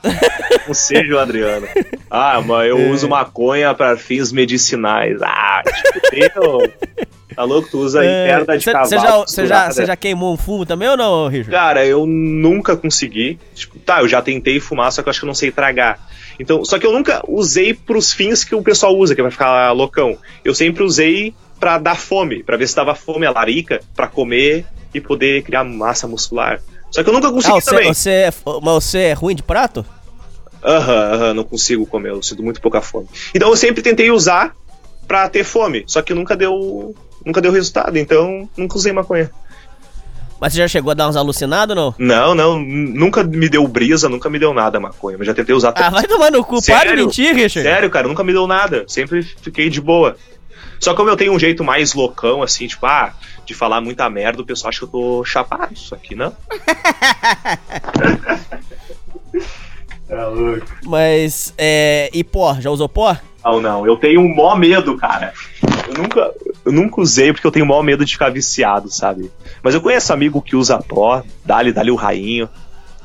Não 0.67 0.75
seja 0.75 1.15
o 1.15 1.19
Adriano. 1.19 1.67
Ah, 2.11 2.41
mas 2.45 2.69
eu 2.69 2.79
É. 2.79 2.91
uso 2.91 3.09
maconha 3.09 3.75
para 3.75 3.97
fins 3.97 4.33
medicinais. 4.33 5.21
Ah, 5.23 5.63
tipo, 5.65 6.01
teu. 6.11 6.73
Tá 7.35 7.45
louco? 7.45 7.69
Tu 7.71 7.79
usa 7.79 8.01
aí 8.01 8.07
perna 8.09 8.59
de 8.59 8.65
Você 8.65 8.73
cavalo. 8.73 8.95
É, 8.95 8.99
já, 8.99 9.27
cê 9.27 9.47
já, 9.47 9.71
cê 9.71 9.87
já 9.87 9.97
queimou 9.97 10.35
um 10.35 10.37
fumo 10.37 10.67
também 10.67 10.89
ou 10.89 10.97
não, 10.97 11.29
Richard? 11.29 11.51
Cara, 11.51 11.87
eu 11.87 12.05
nunca 12.07 12.77
consegui. 12.77 13.39
Tipo, 13.55 13.79
tá, 13.79 14.01
eu 14.01 14.09
já 14.09 14.21
tentei 14.21 14.59
fumar, 14.59 14.91
só 14.93 15.03
que 15.03 15.09
eu 15.09 15.11
acho 15.11 15.21
que 15.21 15.25
eu 15.25 15.29
não 15.29 15.35
sei 15.35 15.51
tragar. 15.53 15.99
Então, 16.39 16.65
só 16.65 16.79
que 16.79 16.87
eu 16.87 16.93
nunca 16.93 17.23
usei 17.29 17.73
pros 17.75 18.13
fins 18.13 18.43
que 18.43 18.55
o 18.55 18.63
pessoal 18.63 18.97
usa, 18.97 19.15
que 19.15 19.23
vai 19.23 19.31
ficar 19.31 19.71
loucão. 19.73 20.17
Eu 20.45 20.55
sempre 20.55 20.83
usei 20.83 21.35
pra 21.59 21.79
dar 21.79 21.97
fome, 21.97 22.43
pra 22.43 22.57
ver 22.57 22.67
se 22.67 22.75
dava 22.75 22.95
fome 22.95 23.27
a 23.27 23.31
larica, 23.31 23.81
pra 23.95 24.07
comer 24.09 24.65
e 24.93 25.01
poder 25.01 25.43
criar 25.43 25.63
massa 25.63 26.09
muscular. 26.09 26.61
Só 26.91 27.03
que 27.03 27.09
eu 27.09 27.13
nunca 27.13 27.31
consegui 27.31 27.57
Ah, 27.59 27.61
você, 27.61 27.71
também. 27.71 27.95
você, 27.95 28.11
é, 28.11 28.33
mas 28.63 28.75
você 28.85 28.99
é 28.99 29.13
ruim 29.13 29.35
de 29.35 29.43
prato? 29.43 29.85
Aham, 30.63 31.13
aham, 31.15 31.35
não 31.35 31.45
consigo 31.45 31.87
comer, 31.87 32.11
eu 32.11 32.23
sinto 32.23 32.43
muito 32.43 32.61
pouca 32.61 32.81
fome. 32.81 33.07
Então 33.35 33.49
eu 33.49 33.57
sempre 33.57 33.83
tentei 33.83 34.11
usar 34.11 34.55
pra 35.07 35.29
ter 35.29 35.45
fome, 35.45 35.85
só 35.87 36.03
que 36.03 36.15
nunca 36.15 36.37
deu. 36.37 36.95
Nunca 37.25 37.41
deu 37.43 37.53
resultado, 37.53 37.99
então 37.99 38.49
nunca 38.57 38.77
usei 38.79 38.93
maconha. 38.93 39.31
Mas 40.41 40.55
você 40.55 40.59
já 40.61 40.69
chegou 40.69 40.91
a 40.91 40.95
dar 40.95 41.07
uns 41.07 41.17
alucinados 41.17 41.77
ou 41.77 41.83
não? 41.83 41.95
Não, 41.99 42.35
não, 42.35 42.59
nunca 42.59 43.23
me 43.23 43.47
deu 43.47 43.69
brisa, 43.69 44.09
nunca 44.09 44.31
me 44.31 44.39
deu 44.39 44.55
nada 44.55 44.81
maconha, 44.81 45.19
mas 45.19 45.27
já 45.27 45.35
tentei 45.35 45.55
usar 45.55 45.75
Ah, 45.77 45.91
vai 45.91 46.07
tomar 46.07 46.33
no 46.33 46.43
cu, 46.43 46.65
para 46.65 46.97
de 46.97 46.97
mentir, 46.97 47.35
Richard. 47.35 47.69
Sério, 47.69 47.91
cara, 47.91 48.09
nunca 48.09 48.25
me 48.25 48.33
deu 48.33 48.47
nada. 48.47 48.85
Sempre 48.89 49.23
fiquei 49.23 49.69
de 49.69 49.83
boa. 49.83 50.17
Só 50.81 50.93
que 50.93 50.97
como 50.97 51.11
eu 51.11 51.17
tenho 51.17 51.33
um 51.35 51.39
jeito 51.39 51.63
mais 51.63 51.93
loucão, 51.93 52.43
assim, 52.43 52.67
tipo, 52.67 52.87
ah, 52.87 53.13
de 53.45 53.53
falar 53.53 53.83
muita 53.83 54.09
merda, 54.09 54.41
o 54.41 54.47
pessoal 54.47 54.71
acha 54.71 54.79
que 54.79 54.85
eu 54.87 54.89
tô 54.89 55.25
chapado. 55.25 55.75
Isso 55.75 55.95
aqui 55.95 56.15
não. 56.15 56.35
é 60.09 60.25
louco. 60.25 60.67
Mas, 60.87 61.53
é. 61.59 62.09
E 62.15 62.25
pó? 62.25 62.57
Já 62.59 62.71
usou 62.71 62.89
pó? 62.89 63.15
Não, 63.45 63.61
não, 63.61 63.87
eu 63.87 63.97
tenho 63.97 64.21
um 64.21 64.35
mó 64.35 64.55
medo, 64.57 64.97
cara. 64.97 65.33
Eu 65.89 66.03
nunca, 66.03 66.33
eu 66.65 66.73
nunca 66.73 67.01
usei 67.01 67.33
porque 67.33 67.47
eu 67.47 67.51
tenho 67.51 67.67
mó 67.67 67.83
medo 67.83 68.05
de 68.05 68.13
ficar 68.13 68.31
viciado, 68.31 68.91
sabe? 68.91 69.31
Mas 69.63 69.75
eu 69.75 69.81
conheço 69.81 70.13
amigo 70.13 70.41
que 70.41 70.57
usa 70.57 70.79
pó, 70.79 71.23
dá-lhe, 71.45 71.73
dá-lhe 71.73 71.91
o 71.91 71.97
rainho. 71.97 72.49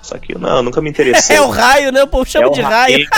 Só 0.05 0.19
que 0.19 0.37
não, 0.37 0.61
nunca 0.61 0.79
me 0.81 0.89
interessei. 0.91 1.35
É 1.35 1.41
o 1.41 1.49
raio, 1.49 1.91
né? 1.91 2.03
O 2.03 2.07
povo 2.07 2.29
chama 2.29 2.45
É 2.45 2.49
de 2.51 2.61
raio. 2.61 3.07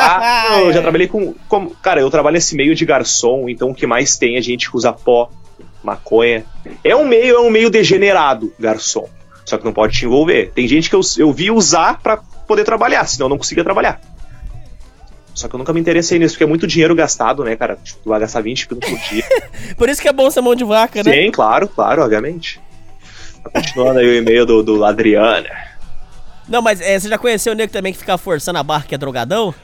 Ah, 0.00 0.46
não, 0.50 0.60
eu 0.66 0.72
já 0.72 0.80
trabalhei 0.80 1.08
com, 1.08 1.34
com- 1.48 1.70
Cara, 1.70 2.00
eu 2.00 2.08
trabalho 2.08 2.34
nesse 2.34 2.54
meio 2.54 2.72
de 2.72 2.84
garçom, 2.86 3.48
então 3.48 3.70
o 3.70 3.74
que 3.74 3.84
mais 3.84 4.16
tem 4.16 4.36
é 4.36 4.40
gente 4.40 4.70
que 4.70 4.76
usa 4.76 4.92
pó, 4.92 5.28
maconha. 5.82 6.44
É 6.84 6.94
um 6.94 7.04
meio, 7.04 7.34
é 7.34 7.40
um 7.40 7.50
meio 7.50 7.68
degenerado, 7.68 8.54
garçom. 8.60 9.08
Só 9.44 9.58
que 9.58 9.64
não 9.64 9.72
pode 9.72 9.98
te 9.98 10.04
envolver. 10.04 10.52
Tem 10.54 10.68
gente 10.68 10.88
que 10.88 10.94
eu, 10.94 11.00
eu 11.18 11.32
vi 11.32 11.50
usar 11.50 11.98
pra 12.00 12.16
poder 12.46 12.62
trabalhar, 12.62 13.04
senão 13.06 13.26
eu 13.26 13.30
não 13.30 13.38
conseguia 13.38 13.64
trabalhar. 13.64 14.00
Só 15.34 15.48
que 15.48 15.54
eu 15.56 15.58
nunca 15.58 15.72
me 15.72 15.80
interessei 15.80 16.16
nisso, 16.20 16.34
porque 16.34 16.44
é 16.44 16.46
muito 16.46 16.64
dinheiro 16.66 16.94
gastado, 16.94 17.42
né, 17.42 17.56
cara? 17.56 17.76
Tipo, 17.82 17.98
tu 18.04 18.08
vai 18.10 18.20
gastar 18.20 18.40
20 18.40 18.68
pila 18.68 18.80
por 18.80 18.98
dia. 19.10 19.24
Por 19.76 19.88
isso 19.88 20.00
que 20.00 20.06
é 20.08 20.12
bom 20.12 20.30
ser 20.30 20.42
mão 20.42 20.54
de 20.54 20.62
vaca, 20.64 21.02
né? 21.02 21.12
Sim, 21.12 21.30
claro, 21.32 21.66
claro, 21.66 22.02
obviamente. 22.02 22.60
Tá 23.42 23.50
Continuando 23.50 23.98
aí 23.98 24.06
o 24.06 24.14
e-mail 24.14 24.46
do, 24.46 24.62
do 24.62 24.84
Adriana. 24.84 25.48
Não, 26.48 26.62
mas 26.62 26.80
é, 26.80 26.98
você 26.98 27.08
já 27.08 27.18
conheceu 27.18 27.52
o 27.52 27.56
nego 27.56 27.72
também 27.72 27.92
que 27.92 27.98
fica 27.98 28.16
forçando 28.16 28.58
a 28.58 28.62
barra 28.62 28.84
que 28.88 28.94
é 28.94 28.98
drogadão? 28.98 29.54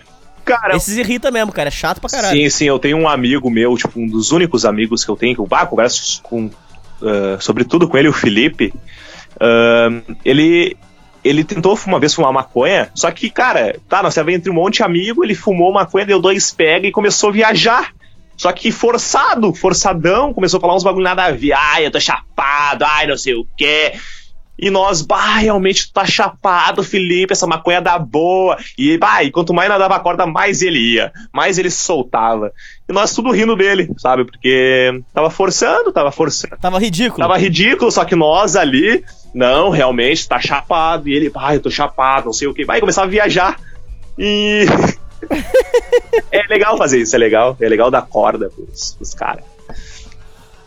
Cara, 0.44 0.76
Esses 0.76 0.98
irrita 0.98 1.30
mesmo, 1.30 1.50
cara. 1.52 1.68
É 1.68 1.70
chato 1.70 2.00
pra 2.00 2.10
caralho. 2.10 2.36
Sim, 2.36 2.50
sim, 2.50 2.64
eu 2.66 2.78
tenho 2.78 2.98
um 2.98 3.08
amigo 3.08 3.50
meu, 3.50 3.76
tipo, 3.76 3.98
um 3.98 4.06
dos 4.06 4.30
únicos 4.30 4.64
amigos 4.64 5.04
que 5.04 5.10
eu 5.10 5.16
tenho, 5.16 5.34
que 5.34 5.40
eu 5.40 5.48
ah, 5.50 5.66
converso 5.66 6.22
com, 6.22 6.50
ah, 7.02 7.38
sobretudo 7.40 7.88
com 7.88 7.96
ele, 7.96 8.08
o 8.08 8.12
Felipe. 8.12 8.72
Ah, 9.40 9.88
ele, 10.24 10.76
ele 11.24 11.42
tentou 11.42 11.78
uma 11.86 11.98
vez 11.98 12.14
fumar 12.14 12.32
maconha, 12.32 12.90
só 12.94 13.10
que, 13.10 13.30
cara, 13.30 13.76
tá, 13.88 14.02
nós 14.02 14.12
estávamos 14.12 14.36
entre 14.36 14.50
um 14.50 14.54
monte 14.54 14.76
de 14.76 14.82
amigo, 14.82 15.24
ele 15.24 15.34
fumou 15.34 15.72
maconha, 15.72 16.04
deu 16.04 16.20
dois 16.20 16.50
pega 16.50 16.86
e 16.86 16.92
começou 16.92 17.30
a 17.30 17.32
viajar. 17.32 17.92
Só 18.36 18.52
que 18.52 18.72
forçado, 18.72 19.54
forçadão, 19.54 20.34
começou 20.34 20.58
a 20.58 20.60
falar 20.60 20.74
uns 20.74 20.82
bagulho 20.82 21.04
nada 21.04 21.24
a 21.24 21.30
ver. 21.30 21.52
Ai, 21.52 21.86
eu 21.86 21.90
tô 21.90 22.00
chapado, 22.00 22.84
ai, 22.84 23.06
não 23.06 23.16
sei 23.16 23.34
o 23.34 23.46
quê. 23.56 23.92
E 24.58 24.70
nós, 24.70 25.02
bah, 25.02 25.38
realmente 25.38 25.88
tu 25.88 25.92
tá 25.92 26.06
chapado, 26.06 26.82
Felipe, 26.82 27.32
essa 27.32 27.46
maconha 27.46 27.80
dá 27.80 27.98
boa. 27.98 28.56
E, 28.78 28.96
bah, 28.96 29.22
e 29.24 29.30
quanto 29.30 29.52
mais 29.52 29.68
nós 29.68 29.78
dava 29.78 29.98
corda, 29.98 30.26
mais 30.26 30.62
ele 30.62 30.78
ia, 30.78 31.12
mais 31.32 31.58
ele 31.58 31.70
soltava. 31.70 32.52
E 32.88 32.92
nós 32.92 33.12
tudo 33.14 33.32
rindo 33.32 33.56
dele, 33.56 33.90
sabe? 33.98 34.24
Porque 34.24 35.02
tava 35.12 35.28
forçando, 35.28 35.92
tava 35.92 36.12
forçando. 36.12 36.56
Tava 36.60 36.78
ridículo. 36.78 37.18
Tava 37.18 37.36
ridículo, 37.36 37.90
só 37.90 38.04
que 38.04 38.14
nós 38.14 38.54
ali, 38.54 39.04
não, 39.34 39.70
realmente, 39.70 40.28
tá 40.28 40.40
chapado. 40.40 41.08
E 41.08 41.14
ele, 41.14 41.30
bah, 41.30 41.54
eu 41.54 41.60
tô 41.60 41.70
chapado, 41.70 42.26
não 42.26 42.32
sei 42.32 42.46
o 42.46 42.54
quê. 42.54 42.64
Vai 42.64 42.78
começar 42.78 43.02
a 43.02 43.06
viajar. 43.06 43.58
E. 44.16 44.66
é 46.30 46.46
legal 46.48 46.78
fazer 46.78 47.00
isso, 47.00 47.16
é 47.16 47.18
legal. 47.18 47.56
É 47.60 47.68
legal 47.68 47.90
dar 47.90 48.02
corda 48.02 48.48
pros, 48.50 48.94
pros 48.94 49.14
caras. 49.14 49.53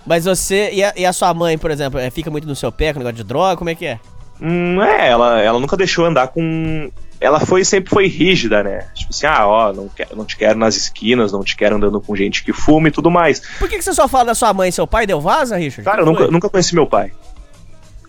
Mas 0.07 0.25
você 0.25 0.71
e 0.71 0.83
a, 0.83 0.93
e 0.95 1.05
a 1.05 1.11
sua 1.13 1.33
mãe, 1.33 1.57
por 1.57 1.69
exemplo, 1.69 1.99
é, 1.99 2.09
fica 2.09 2.31
muito 2.31 2.47
no 2.47 2.55
seu 2.55 2.71
pé 2.71 2.93
com 2.93 2.99
negócio 2.99 3.17
de 3.17 3.23
droga? 3.23 3.57
Como 3.57 3.69
é 3.69 3.75
que 3.75 3.85
é? 3.85 3.99
Hum, 4.41 4.81
é, 4.81 5.09
ela, 5.09 5.41
ela 5.41 5.59
nunca 5.59 5.75
deixou 5.75 6.05
andar 6.05 6.27
com. 6.29 6.89
Ela 7.19 7.39
foi 7.39 7.65
sempre 7.65 7.89
foi 7.89 8.07
rígida, 8.07 8.63
né? 8.63 8.87
Tipo 8.93 9.09
assim, 9.09 9.25
ah, 9.25 9.47
ó, 9.47 9.73
não, 9.73 9.89
quero, 9.89 10.15
não 10.15 10.23
te 10.23 10.37
quero 10.37 10.57
nas 10.57 10.75
esquinas, 10.75 11.31
não 11.31 11.43
te 11.43 11.55
quero 11.57 11.75
andando 11.75 11.99
com 11.99 12.15
gente 12.15 12.43
que 12.43 12.53
fuma 12.53 12.87
e 12.87 12.91
tudo 12.91 13.09
mais. 13.09 13.41
Por 13.57 13.67
que, 13.67 13.77
que 13.77 13.81
você 13.83 13.93
só 13.93 14.07
fala 14.07 14.25
da 14.25 14.35
sua 14.35 14.53
mãe 14.53 14.69
e 14.69 14.71
seu 14.71 14.85
pai? 14.85 15.07
Deu 15.07 15.19
vaza, 15.19 15.57
Richard? 15.57 15.83
Cara, 15.83 16.01
eu 16.01 16.05
nunca, 16.05 16.27
nunca 16.27 16.49
conheci 16.49 16.75
meu 16.75 16.85
pai. 16.85 17.11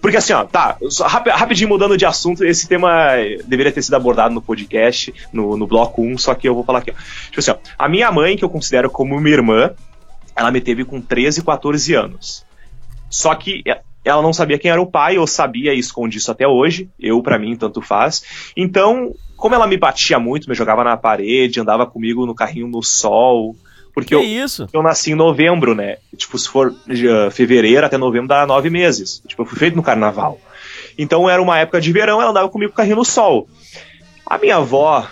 Porque 0.00 0.16
assim, 0.16 0.32
ó, 0.32 0.44
tá, 0.44 0.76
só 0.90 1.06
rapi- 1.08 1.30
rapidinho 1.30 1.68
mudando 1.68 1.96
de 1.96 2.06
assunto, 2.06 2.44
esse 2.44 2.68
tema 2.68 3.14
deveria 3.46 3.72
ter 3.72 3.82
sido 3.82 3.94
abordado 3.94 4.32
no 4.32 4.40
podcast, 4.40 5.12
no, 5.32 5.56
no 5.56 5.66
bloco 5.66 6.02
1, 6.02 6.18
só 6.18 6.34
que 6.34 6.48
eu 6.48 6.54
vou 6.54 6.62
falar 6.62 6.78
aqui, 6.80 6.92
ó. 6.92 6.94
Tipo 7.30 7.40
assim, 7.40 7.50
ó, 7.50 7.56
a 7.76 7.88
minha 7.88 8.12
mãe, 8.12 8.36
que 8.36 8.44
eu 8.44 8.48
considero 8.50 8.88
como 8.90 9.18
minha 9.18 9.34
irmã, 9.34 9.72
ela 10.38 10.50
me 10.50 10.60
teve 10.60 10.84
com 10.84 11.00
13, 11.00 11.42
14 11.42 11.94
anos. 11.94 12.44
Só 13.10 13.34
que 13.34 13.62
e- 13.66 13.76
ela 14.04 14.22
não 14.22 14.32
sabia 14.32 14.58
quem 14.58 14.70
era 14.70 14.80
o 14.80 14.86
pai, 14.86 15.16
eu 15.16 15.26
sabia 15.26 15.74
e 15.74 15.78
escondi 15.78 16.18
isso 16.18 16.30
até 16.30 16.46
hoje, 16.46 16.88
eu, 16.98 17.20
pra 17.22 17.38
mim, 17.38 17.56
tanto 17.56 17.82
faz. 17.82 18.22
Então, 18.56 19.12
como 19.36 19.54
ela 19.54 19.66
me 19.66 19.76
batia 19.76 20.18
muito, 20.18 20.48
me 20.48 20.54
jogava 20.54 20.84
na 20.84 20.96
parede, 20.96 21.60
andava 21.60 21.84
comigo 21.86 22.24
no 22.24 22.34
carrinho 22.34 22.68
no 22.68 22.82
sol, 22.82 23.54
porque 23.92 24.10
Que 24.10 24.14
eu, 24.14 24.22
isso? 24.22 24.68
eu 24.72 24.82
nasci 24.82 25.10
em 25.10 25.14
novembro, 25.16 25.74
né? 25.74 25.96
Tipo, 26.16 26.38
se 26.38 26.48
for 26.48 26.68
uh, 26.70 27.30
fevereiro 27.32 27.84
até 27.84 27.98
novembro 27.98 28.28
dá 28.28 28.46
nove 28.46 28.70
meses. 28.70 29.20
Tipo, 29.26 29.42
eu 29.42 29.46
fui 29.46 29.58
feito 29.58 29.76
no 29.76 29.82
carnaval. 29.82 30.38
Então 30.96 31.28
era 31.28 31.42
uma 31.42 31.58
época 31.58 31.80
de 31.80 31.92
verão, 31.92 32.20
ela 32.22 32.30
andava 32.30 32.48
comigo 32.48 32.70
com 32.70 32.74
o 32.74 32.76
carrinho 32.76 32.96
no 32.96 33.04
sol. 33.04 33.48
A 34.24 34.38
minha 34.38 34.56
avó, 34.56 35.06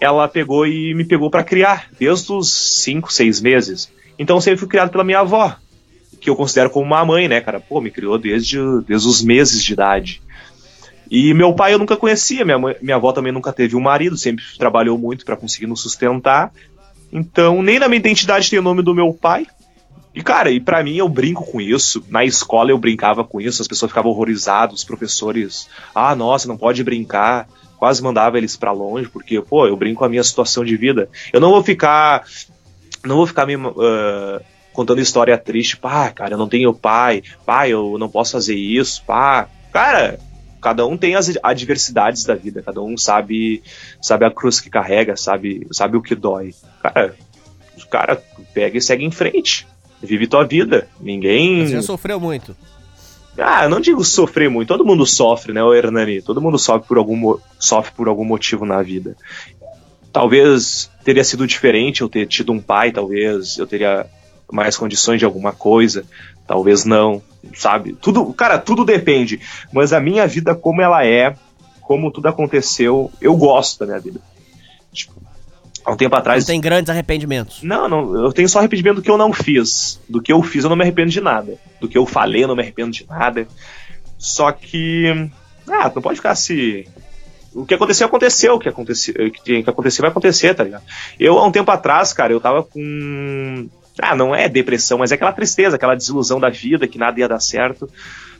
ela 0.00 0.26
pegou 0.28 0.66
e 0.66 0.92
me 0.94 1.04
pegou 1.04 1.30
pra 1.30 1.44
criar, 1.44 1.88
desde 1.98 2.32
os 2.32 2.52
cinco, 2.82 3.12
seis 3.12 3.40
meses. 3.40 3.90
Então 4.18 4.40
sempre 4.40 4.60
fui 4.60 4.68
criado 4.68 4.90
pela 4.90 5.04
minha 5.04 5.20
avó. 5.20 5.56
que 6.20 6.30
eu 6.30 6.36
considero 6.36 6.70
como 6.70 6.86
uma 6.86 7.04
mãe, 7.04 7.28
né, 7.28 7.40
cara? 7.40 7.60
Pô, 7.60 7.80
me 7.80 7.90
criou 7.90 8.18
desde, 8.18 8.58
desde 8.86 9.08
os 9.08 9.22
meses 9.22 9.62
de 9.62 9.72
idade. 9.72 10.22
E 11.10 11.32
meu 11.34 11.54
pai 11.54 11.72
eu 11.72 11.78
nunca 11.78 11.96
conhecia, 11.96 12.44
minha, 12.44 12.58
mãe, 12.58 12.74
minha 12.82 12.96
avó 12.96 13.12
também 13.12 13.32
nunca 13.32 13.52
teve 13.52 13.76
um 13.76 13.80
marido, 13.80 14.16
sempre 14.16 14.44
trabalhou 14.58 14.98
muito 14.98 15.24
para 15.24 15.36
conseguir 15.36 15.66
nos 15.66 15.80
sustentar. 15.80 16.52
Então, 17.12 17.62
nem 17.62 17.78
na 17.78 17.88
minha 17.88 17.98
identidade 17.98 18.50
tem 18.50 18.58
o 18.58 18.62
nome 18.62 18.82
do 18.82 18.94
meu 18.94 19.12
pai. 19.12 19.46
E, 20.14 20.22
cara, 20.22 20.50
e 20.50 20.58
para 20.58 20.82
mim 20.82 20.96
eu 20.96 21.08
brinco 21.08 21.44
com 21.44 21.60
isso. 21.60 22.02
Na 22.08 22.24
escola 22.24 22.70
eu 22.70 22.78
brincava 22.78 23.22
com 23.22 23.40
isso, 23.40 23.60
as 23.60 23.68
pessoas 23.68 23.90
ficavam 23.90 24.10
horrorizadas, 24.10 24.76
os 24.76 24.84
professores, 24.84 25.68
ah, 25.94 26.14
nossa, 26.16 26.48
não 26.48 26.56
pode 26.56 26.82
brincar. 26.82 27.46
Quase 27.76 28.02
mandava 28.02 28.38
eles 28.38 28.56
para 28.56 28.72
longe, 28.72 29.08
porque, 29.10 29.38
pô, 29.42 29.66
eu 29.66 29.76
brinco 29.76 29.98
com 29.98 30.06
a 30.06 30.08
minha 30.08 30.24
situação 30.24 30.64
de 30.64 30.74
vida. 30.76 31.10
Eu 31.30 31.40
não 31.40 31.50
vou 31.50 31.62
ficar. 31.62 32.24
Não 33.04 33.16
vou 33.16 33.26
ficar 33.26 33.46
me. 33.46 33.56
Uh, 33.56 34.40
contando 34.72 35.00
história 35.00 35.38
triste, 35.38 35.76
pá, 35.76 36.10
cara, 36.10 36.34
eu 36.34 36.38
não 36.38 36.48
tenho 36.48 36.74
pai, 36.74 37.22
pai, 37.46 37.72
eu 37.72 37.96
não 37.98 38.10
posso 38.10 38.32
fazer 38.32 38.54
isso, 38.54 39.02
pá. 39.06 39.48
Cara, 39.72 40.18
cada 40.60 40.86
um 40.86 40.98
tem 40.98 41.14
as 41.14 41.32
adversidades 41.42 42.24
da 42.24 42.34
vida, 42.34 42.62
cada 42.62 42.82
um 42.82 42.96
sabe 42.96 43.62
sabe 44.02 44.26
a 44.26 44.30
cruz 44.30 44.60
que 44.60 44.68
carrega, 44.68 45.16
sabe 45.16 45.66
sabe 45.72 45.96
o 45.96 46.02
que 46.02 46.14
dói. 46.14 46.54
Cara, 46.82 47.14
cara 47.90 48.22
pega 48.52 48.76
e 48.76 48.82
segue 48.82 49.04
em 49.04 49.10
frente. 49.10 49.66
Vive 50.02 50.26
tua 50.26 50.44
vida. 50.44 50.88
Ninguém. 51.00 51.66
Você 51.66 51.72
já 51.72 51.82
sofreu 51.82 52.20
muito. 52.20 52.56
Ah, 53.38 53.64
eu 53.64 53.70
não 53.70 53.80
digo 53.80 54.04
sofrer 54.04 54.48
muito. 54.48 54.68
Todo 54.68 54.84
mundo 54.84 55.04
sofre, 55.06 55.52
né, 55.52 55.62
o 55.62 55.74
Hernani? 55.74 56.22
Todo 56.22 56.40
mundo 56.40 56.58
sofre 56.58 56.88
por 56.88 56.98
algum, 56.98 57.36
sofre 57.58 57.92
por 57.94 58.08
algum 58.08 58.24
motivo 58.24 58.64
na 58.64 58.82
vida. 58.82 59.16
Talvez 60.12 60.90
teria 61.06 61.22
sido 61.22 61.46
diferente 61.46 62.00
eu 62.00 62.08
ter 62.08 62.26
tido 62.26 62.52
um 62.52 62.60
pai, 62.60 62.90
talvez 62.90 63.56
eu 63.58 63.66
teria 63.66 64.06
mais 64.50 64.76
condições 64.76 65.20
de 65.20 65.24
alguma 65.24 65.52
coisa, 65.52 66.04
talvez 66.48 66.84
não, 66.84 67.22
sabe? 67.54 67.92
Tudo, 67.92 68.32
cara, 68.32 68.58
tudo 68.58 68.84
depende. 68.84 69.38
Mas 69.72 69.92
a 69.92 70.00
minha 70.00 70.26
vida 70.26 70.52
como 70.52 70.82
ela 70.82 71.06
é, 71.06 71.36
como 71.80 72.10
tudo 72.10 72.26
aconteceu, 72.26 73.08
eu 73.20 73.36
gosto 73.36 73.78
da 73.78 73.86
minha 73.86 74.00
vida. 74.00 74.20
Tipo, 74.92 75.14
há 75.84 75.92
um 75.92 75.96
tempo 75.96 76.16
atrás. 76.16 76.42
Não 76.42 76.48
tem 76.48 76.60
grandes 76.60 76.90
arrependimentos. 76.90 77.62
Não, 77.62 77.88
não, 77.88 78.24
eu 78.24 78.32
tenho 78.32 78.48
só 78.48 78.58
arrependimento 78.58 78.96
do 78.96 79.02
que 79.02 79.10
eu 79.10 79.16
não 79.16 79.32
fiz. 79.32 80.00
Do 80.08 80.20
que 80.20 80.32
eu 80.32 80.42
fiz, 80.42 80.64
eu 80.64 80.70
não 80.70 80.76
me 80.76 80.82
arrependo 80.82 81.12
de 81.12 81.20
nada. 81.20 81.56
Do 81.80 81.86
que 81.86 81.96
eu 81.96 82.04
falei, 82.04 82.42
eu 82.42 82.48
não 82.48 82.56
me 82.56 82.62
arrependo 82.62 82.90
de 82.90 83.06
nada. 83.06 83.46
Só 84.18 84.50
que. 84.50 85.30
Ah, 85.68 85.90
não 85.94 86.02
pode 86.02 86.16
ficar 86.16 86.34
se. 86.34 86.88
O 87.56 87.64
que 87.64 87.74
aconteceu, 87.74 88.06
aconteceu. 88.06 88.54
O 88.54 88.58
que, 88.58 88.68
aconteceu, 88.68 89.14
o 89.14 89.30
que 89.30 89.42
tem 89.42 89.62
que 89.62 89.70
acontecer, 89.70 90.02
vai 90.02 90.10
acontecer, 90.10 90.54
tá 90.54 90.62
ligado? 90.62 90.84
Eu, 91.18 91.38
há 91.38 91.46
um 91.46 91.50
tempo 91.50 91.70
atrás, 91.70 92.12
cara, 92.12 92.32
eu 92.32 92.40
tava 92.40 92.62
com. 92.62 93.68
Ah, 94.00 94.14
não 94.14 94.34
é 94.34 94.46
depressão, 94.46 94.98
mas 94.98 95.10
é 95.10 95.14
aquela 95.14 95.32
tristeza, 95.32 95.76
aquela 95.76 95.94
desilusão 95.94 96.38
da 96.38 96.50
vida, 96.50 96.86
que 96.86 96.98
nada 96.98 97.18
ia 97.18 97.26
dar 97.26 97.40
certo. 97.40 97.88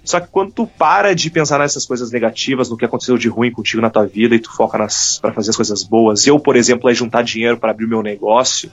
Só 0.05 0.21
que 0.21 0.29
quando 0.29 0.53
tu 0.53 0.67
para 0.67 1.15
de 1.15 1.31
pensar 1.31 1.59
nessas 1.59 1.85
coisas 1.85 2.13
negativas, 2.13 2.69
no 2.71 2.77
que 2.77 2.85
aconteceu 2.85 3.19
de 3.19 3.29
ruim 3.29 3.51
contigo 3.51 3.83
na 3.83 3.91
tua 3.91 4.07
vida 4.07 4.37
e 4.37 4.39
tu 4.39 4.55
foca 4.55 4.79
para 5.21 5.33
fazer 5.33 5.51
as 5.51 5.57
coisas 5.57 5.83
boas, 5.83 6.27
eu, 6.27 6.39
por 6.39 6.55
exemplo, 6.55 6.89
é 6.89 6.95
juntar 6.95 7.23
dinheiro 7.23 7.57
para 7.57 7.73
abrir 7.73 7.89
meu 7.89 8.03
negócio, 8.03 8.71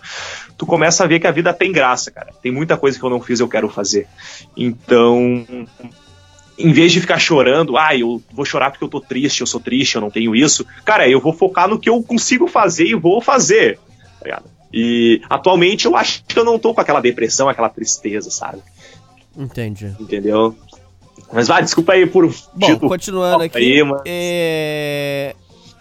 tu 0.57 0.65
começa 0.65 1.03
a 1.03 1.07
ver 1.07 1.19
que 1.19 1.25
a 1.25 1.31
vida 1.31 1.51
tem 1.51 1.71
graça, 1.71 2.11
cara. 2.11 2.31
Tem 2.39 2.51
muita 2.51 2.77
coisa 2.77 2.99
que 2.99 3.03
eu 3.03 3.09
não 3.09 3.19
fiz, 3.19 3.39
eu 3.39 3.47
quero 3.47 3.67
fazer. 3.67 4.07
Então, 4.55 5.45
em 6.63 6.71
vez 6.71 6.93
de 6.93 7.01
ficar 7.01 7.19
chorando, 7.19 7.77
ah, 7.77 7.95
eu 7.95 8.23
vou 8.31 8.45
chorar 8.45 8.71
porque 8.71 8.83
eu 8.83 8.89
tô 8.89 9.01
triste, 9.01 9.41
eu 9.41 9.47
sou 9.47 9.59
triste, 9.59 9.95
eu 9.95 10.01
não 10.01 10.09
tenho 10.09 10.33
isso. 10.33 10.65
Cara, 10.85 11.07
eu 11.09 11.19
vou 11.19 11.33
focar 11.33 11.67
no 11.67 11.77
que 11.77 11.89
eu 11.89 12.01
consigo 12.01 12.47
fazer 12.47 12.85
e 12.85 12.95
vou 12.95 13.21
fazer. 13.21 13.77
Tá 14.19 14.25
ligado? 14.25 14.45
E 14.73 15.21
atualmente 15.29 15.85
eu 15.85 15.95
acho 15.95 16.23
que 16.25 16.39
eu 16.39 16.45
não 16.45 16.57
tô 16.57 16.73
com 16.73 16.79
aquela 16.79 17.01
depressão, 17.01 17.49
aquela 17.49 17.69
tristeza, 17.69 18.31
sabe? 18.31 18.59
Entendi. 19.37 19.93
Entendeu? 19.99 20.55
Mas 21.31 21.47
vai, 21.47 21.61
desculpa 21.61 21.93
aí 21.93 22.05
por. 22.05 22.33
Bom, 22.55 22.79
continuando 22.79 23.43
aqui. 23.43 23.57
Aí, 23.57 23.83
mas... 23.83 24.01
é... 24.05 25.35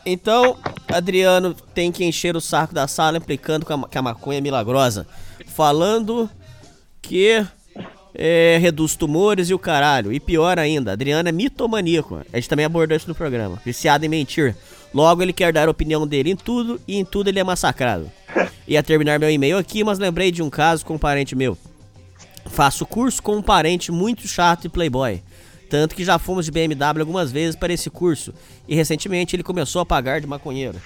Então, 0.05 0.57
Adriano 0.89 1.55
tem 1.75 1.93
que 1.93 2.05
encher 2.05 2.35
o 2.37 2.41
saco 2.41 2.75
da 2.75 2.89
sala 2.89 3.19
implicando 3.19 3.65
que 3.65 3.99
a 3.99 4.03
maconha 4.03 4.39
é 4.39 4.41
milagrosa. 4.41 5.07
Falando 5.47 6.29
que 7.01 7.47
é, 8.15 8.59
reduz 8.61 8.95
tumores 8.95 9.49
e 9.49 9.55
o 9.55 9.59
caralho. 9.59 10.13
E 10.13 10.21
pior 10.21 10.59
ainda, 10.59 10.93
Adriano 10.93 11.29
é 11.29 11.33
mitomaníaco. 11.33 12.21
A 12.33 12.37
gente 12.37 12.49
também 12.49 12.65
abordou 12.65 12.97
isso 12.97 13.09
no 13.09 13.15
programa. 13.15 13.61
Viciado 13.65 14.05
em 14.05 14.09
mentir. 14.09 14.55
Logo, 14.93 15.23
ele 15.23 15.33
quer 15.33 15.53
dar 15.53 15.69
a 15.69 15.71
opinião 15.71 16.07
dele 16.07 16.31
em 16.31 16.37
tudo 16.37 16.81
e 16.87 16.97
em 16.97 17.05
tudo 17.05 17.29
ele 17.29 17.39
é 17.39 17.45
massacrado. 17.45 18.11
Ia 18.69 18.83
terminar 18.83 19.19
meu 19.19 19.31
e-mail 19.31 19.57
aqui, 19.57 19.83
mas 19.83 19.99
lembrei 19.99 20.31
de 20.31 20.43
um 20.43 20.51
caso 20.51 20.85
com 20.85 20.95
um 20.95 20.99
parente 20.99 21.35
meu. 21.35 21.57
Faço 22.47 22.85
curso 22.85 23.23
com 23.23 23.37
um 23.37 23.43
parente 23.43 23.91
muito 23.91 24.29
chato 24.29 24.67
e 24.67 24.69
playboy. 24.69 25.23
Tanto 25.71 25.95
que 25.95 26.05
já 26.05 26.19
fomos 26.19 26.45
de 26.45 26.51
BMW 26.51 27.01
algumas 27.01 27.33
vezes 27.33 27.57
para 27.57 27.73
esse 27.73 27.89
curso. 27.89 28.35
E 28.69 28.75
recentemente 28.75 29.35
ele 29.35 29.43
começou 29.43 29.81
a 29.81 29.87
pagar 29.87 30.21
de 30.21 30.27
maconheiro. 30.27 30.79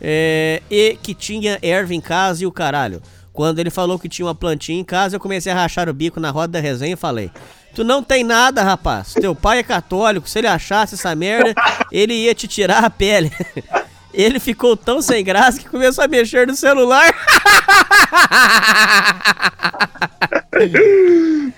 É, 0.00 0.62
e 0.70 0.96
que 1.02 1.14
tinha 1.14 1.58
erva 1.60 1.92
em 1.92 2.00
casa 2.00 2.44
e 2.44 2.46
o 2.46 2.52
caralho. 2.52 3.02
Quando 3.32 3.58
ele 3.58 3.70
falou 3.70 3.98
que 3.98 4.08
tinha 4.08 4.26
uma 4.26 4.34
plantinha 4.34 4.80
em 4.80 4.84
casa, 4.84 5.16
eu 5.16 5.20
comecei 5.20 5.52
a 5.52 5.54
rachar 5.54 5.88
o 5.88 5.94
bico 5.94 6.18
na 6.18 6.30
roda 6.30 6.54
da 6.54 6.60
resenha 6.60 6.94
e 6.94 6.96
falei: 6.96 7.30
Tu 7.74 7.84
não 7.84 8.02
tem 8.02 8.24
nada, 8.24 8.62
rapaz. 8.62 9.14
Teu 9.14 9.34
pai 9.34 9.58
é 9.58 9.62
católico. 9.62 10.28
Se 10.28 10.38
ele 10.38 10.48
achasse 10.48 10.94
essa 10.94 11.14
merda, 11.14 11.54
ele 11.92 12.14
ia 12.14 12.34
te 12.34 12.48
tirar 12.48 12.84
a 12.84 12.90
pele. 12.90 13.30
Ele 14.12 14.40
ficou 14.40 14.76
tão 14.76 15.00
sem 15.00 15.22
graça 15.22 15.60
que 15.60 15.68
começou 15.68 16.02
a 16.02 16.08
mexer 16.08 16.44
no 16.44 16.56
celular. 16.56 17.14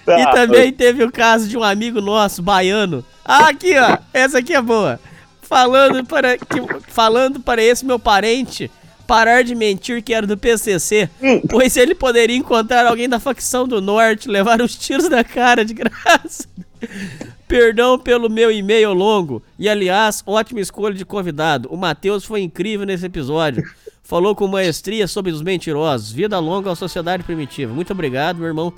Tá, 0.05 0.19
e 0.19 0.33
também 0.33 0.73
teve 0.73 1.03
o 1.03 1.11
caso 1.11 1.49
de 1.49 1.57
um 1.57 1.63
amigo 1.63 2.01
nosso, 2.01 2.43
baiano. 2.43 3.05
Ah, 3.25 3.49
aqui, 3.49 3.75
ó. 3.79 3.99
Essa 4.13 4.39
aqui 4.39 4.55
é 4.55 4.61
boa. 4.61 5.01
Falando 5.41 6.05
para, 6.05 6.37
que, 6.37 6.61
falando 6.89 7.41
para 7.41 7.63
esse 7.63 7.85
meu 7.85 7.99
parente 7.99 8.71
parar 9.13 9.45
de 9.45 9.55
mentir 9.55 10.03
que 10.03 10.15
era 10.15 10.27
do 10.27 10.39
PCC, 10.39 11.07
pois 11.51 11.77
ele 11.77 11.95
poderia 11.95 12.35
encontrar 12.35 12.87
alguém 12.87 13.07
da 13.07 13.21
facção 13.21 13.69
do 13.69 13.79
Norte, 13.79 14.27
levar 14.27 14.63
os 14.63 14.75
tiros 14.75 15.07
na 15.07 15.23
cara 15.23 15.67
de 15.67 15.75
graça. 15.75 16.49
Perdão 17.47 17.99
pelo 17.99 18.31
meu 18.31 18.51
e-mail 18.51 18.95
longo. 18.95 19.43
E 19.59 19.69
aliás, 19.69 20.23
ótima 20.25 20.61
escolha 20.61 20.95
de 20.95 21.05
convidado. 21.05 21.69
O 21.71 21.77
Matheus 21.77 22.25
foi 22.25 22.41
incrível 22.41 22.87
nesse 22.87 23.05
episódio. 23.05 23.63
Falou 24.03 24.35
com 24.35 24.49
maestria 24.49 25.07
sobre 25.07 25.31
os 25.31 25.43
mentirosos. 25.43 26.11
Vida 26.11 26.39
longa 26.39 26.73
à 26.73 26.75
sociedade 26.75 27.23
primitiva. 27.23 27.75
Muito 27.75 27.93
obrigado, 27.93 28.39
meu 28.39 28.47
irmão. 28.47 28.73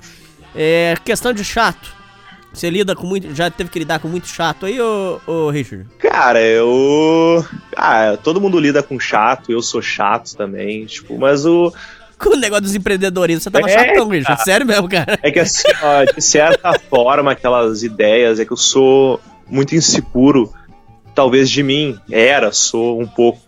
É, 0.53 0.95
questão 1.05 1.31
de 1.31 1.45
chato. 1.45 1.95
Você 2.55 2.69
lida 2.69 2.95
com 2.95 3.05
muito. 3.05 3.35
Já 3.35 3.51
teve 3.51 3.69
que 3.69 3.79
lidar 3.79 3.99
com 3.99 4.07
muito 4.07 4.27
chato 4.27 4.65
aí, 4.65 4.79
ô, 4.79 5.19
ô 5.27 5.49
Richard? 5.49 5.85
Cara, 5.99 6.41
eu. 6.41 7.45
Ah, 7.75 8.17
todo 8.23 8.39
mundo 8.39 8.59
lida 8.59 8.81
com 8.81 8.99
chato, 8.99 9.51
eu 9.51 9.61
sou 9.61 9.81
chato 9.81 10.35
também. 10.35 10.85
Tipo, 10.85 11.17
mas 11.19 11.45
o. 11.45 11.73
Com 12.17 12.29
o 12.29 12.37
negócio 12.37 12.63
dos 12.63 12.73
empreendedorismo, 12.73 13.41
você 13.41 13.51
tava 13.51 13.69
é, 13.69 13.73
chatão, 13.73 14.07
Richard. 14.07 14.41
Sério 14.41 14.65
mesmo, 14.65 14.87
cara. 14.87 15.19
É 15.21 15.29
que 15.29 15.39
assim, 15.39 15.67
ó, 15.83 16.05
de 16.05 16.21
certa 16.21 16.79
forma, 16.89 17.33
aquelas 17.33 17.83
ideias, 17.83 18.39
é 18.39 18.45
que 18.45 18.53
eu 18.53 18.57
sou 18.57 19.19
muito 19.45 19.75
inseguro, 19.75 20.49
talvez 21.13 21.49
de 21.49 21.61
mim. 21.61 21.99
Era, 22.09 22.53
sou 22.53 23.01
um 23.01 23.05
pouco. 23.05 23.41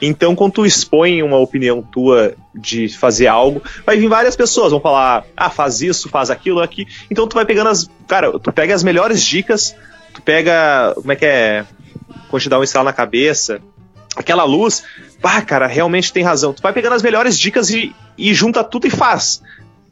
Então, 0.00 0.34
quando 0.34 0.52
tu 0.52 0.66
expõe 0.66 1.22
uma 1.22 1.38
opinião 1.38 1.82
tua 1.82 2.34
de 2.54 2.88
fazer 2.88 3.26
algo, 3.26 3.62
vai 3.84 3.96
vir 3.96 4.08
várias 4.08 4.36
pessoas, 4.36 4.70
vão 4.70 4.80
falar, 4.80 5.24
ah, 5.36 5.50
faz 5.50 5.80
isso, 5.80 6.08
faz 6.08 6.30
aquilo, 6.30 6.60
aqui. 6.60 6.86
Então 7.10 7.26
tu 7.26 7.34
vai 7.34 7.44
pegando 7.44 7.68
as. 7.68 7.88
Cara, 8.06 8.38
tu 8.38 8.52
pega 8.52 8.74
as 8.74 8.82
melhores 8.82 9.22
dicas, 9.22 9.74
tu 10.14 10.22
pega. 10.22 10.92
Como 10.94 11.12
é 11.12 11.16
que 11.16 11.26
é? 11.26 11.64
Quando 12.28 12.42
te 12.42 12.54
um 12.54 12.62
estralo 12.62 12.84
na 12.84 12.92
cabeça, 12.92 13.60
aquela 14.16 14.44
luz, 14.44 14.82
pá, 15.20 15.40
cara, 15.42 15.66
realmente 15.66 16.12
tem 16.12 16.22
razão. 16.22 16.52
Tu 16.52 16.62
vai 16.62 16.72
pegando 16.72 16.94
as 16.94 17.02
melhores 17.02 17.38
dicas 17.38 17.70
e, 17.70 17.94
e 18.18 18.34
junta 18.34 18.64
tudo 18.64 18.86
e 18.86 18.90
faz. 18.90 19.42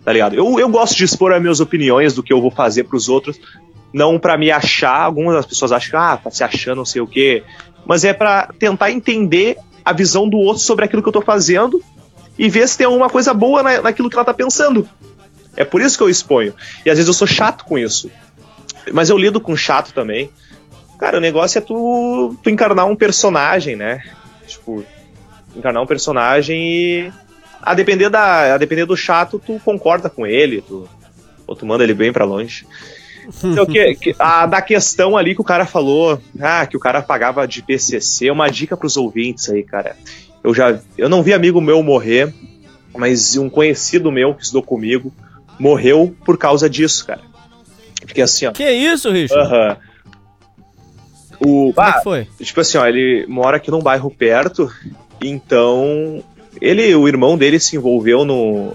Tá 0.04 0.12
ligado? 0.12 0.34
Eu, 0.34 0.58
eu 0.58 0.68
gosto 0.68 0.96
de 0.96 1.04
expor 1.04 1.32
as 1.32 1.40
minhas 1.40 1.60
opiniões 1.60 2.14
do 2.14 2.22
que 2.22 2.32
eu 2.32 2.40
vou 2.40 2.50
fazer 2.50 2.84
pros 2.84 3.08
outros, 3.08 3.40
não 3.92 4.18
para 4.18 4.36
me 4.36 4.50
achar. 4.50 5.02
Algumas 5.02 5.34
das 5.34 5.46
pessoas 5.46 5.72
acham 5.72 5.90
que, 5.90 5.96
ah, 5.96 6.16
tá 6.16 6.30
se 6.30 6.44
achando, 6.44 6.78
não 6.78 6.84
sei 6.84 7.00
o 7.00 7.06
quê. 7.06 7.42
Mas 7.86 8.04
é 8.04 8.12
para 8.12 8.48
tentar 8.58 8.90
entender 8.90 9.56
a 9.84 9.92
visão 9.92 10.28
do 10.28 10.38
outro 10.38 10.62
sobre 10.62 10.84
aquilo 10.84 11.02
que 11.02 11.08
eu 11.08 11.12
tô 11.12 11.20
fazendo 11.20 11.82
e 12.38 12.48
ver 12.48 12.68
se 12.68 12.78
tem 12.78 12.86
alguma 12.86 13.10
coisa 13.10 13.34
boa 13.34 13.62
na, 13.62 13.82
naquilo 13.82 14.08
que 14.08 14.16
ela 14.16 14.24
tá 14.24 14.34
pensando. 14.34 14.88
É 15.56 15.64
por 15.64 15.80
isso 15.80 15.96
que 15.96 16.02
eu 16.02 16.08
exponho. 16.08 16.54
E 16.84 16.90
às 16.90 16.96
vezes 16.96 17.08
eu 17.08 17.14
sou 17.14 17.26
chato 17.26 17.64
com 17.64 17.78
isso. 17.78 18.10
Mas 18.92 19.10
eu 19.10 19.18
lido 19.18 19.40
com 19.40 19.56
chato 19.56 19.92
também. 19.92 20.30
Cara, 20.98 21.18
o 21.18 21.20
negócio 21.20 21.58
é 21.58 21.60
tu, 21.60 22.36
tu 22.42 22.50
encarnar 22.50 22.86
um 22.86 22.96
personagem, 22.96 23.76
né? 23.76 24.02
Tipo, 24.46 24.84
encarnar 25.54 25.82
um 25.82 25.86
personagem 25.86 26.60
e. 26.60 27.12
A 27.62 27.72
depender, 27.72 28.10
da, 28.10 28.54
a 28.54 28.58
depender 28.58 28.84
do 28.84 28.96
chato, 28.96 29.38
tu 29.38 29.58
concorda 29.64 30.10
com 30.10 30.26
ele, 30.26 30.60
tu, 30.60 30.86
ou 31.46 31.56
tu 31.56 31.64
manda 31.64 31.82
ele 31.82 31.94
bem 31.94 32.12
para 32.12 32.24
longe. 32.24 32.66
Então, 33.42 33.66
que, 33.66 33.94
que, 33.94 34.16
a, 34.18 34.46
da 34.46 34.60
questão 34.60 35.16
ali 35.16 35.34
que 35.34 35.40
o 35.40 35.44
cara 35.44 35.66
falou, 35.66 36.20
ah, 36.40 36.66
que 36.66 36.76
o 36.76 36.80
cara 36.80 37.02
pagava 37.02 37.46
de 37.46 37.62
PCC, 37.62 38.30
uma 38.30 38.48
dica 38.48 38.76
pros 38.76 38.96
ouvintes 38.96 39.48
aí, 39.48 39.62
cara. 39.62 39.96
Eu 40.42 40.54
já, 40.54 40.78
eu 40.98 41.08
não 41.08 41.22
vi 41.22 41.32
amigo 41.32 41.60
meu 41.60 41.82
morrer, 41.82 42.32
mas 42.96 43.36
um 43.36 43.48
conhecido 43.48 44.12
meu 44.12 44.34
que 44.34 44.42
estudou 44.42 44.62
comigo 44.62 45.12
morreu 45.58 46.14
por 46.24 46.36
causa 46.36 46.68
disso, 46.68 47.06
cara. 47.06 47.22
Porque 48.00 48.20
assim, 48.20 48.46
ó. 48.46 48.52
Que 48.52 48.70
isso, 48.70 49.10
Richard? 49.10 49.46
Aham. 49.46 49.76
O. 51.40 51.72
Como 51.74 51.86
é 51.86 51.90
ah, 51.90 52.00
foi? 52.02 52.28
Tipo 52.40 52.60
assim, 52.60 52.78
ó, 52.78 52.86
ele 52.86 53.26
mora 53.28 53.56
aqui 53.56 53.70
num 53.70 53.80
bairro 53.80 54.10
perto, 54.10 54.70
então 55.22 56.22
ele, 56.60 56.94
o 56.94 57.08
irmão 57.08 57.36
dele 57.36 57.58
se 57.58 57.76
envolveu 57.76 58.24
no 58.24 58.74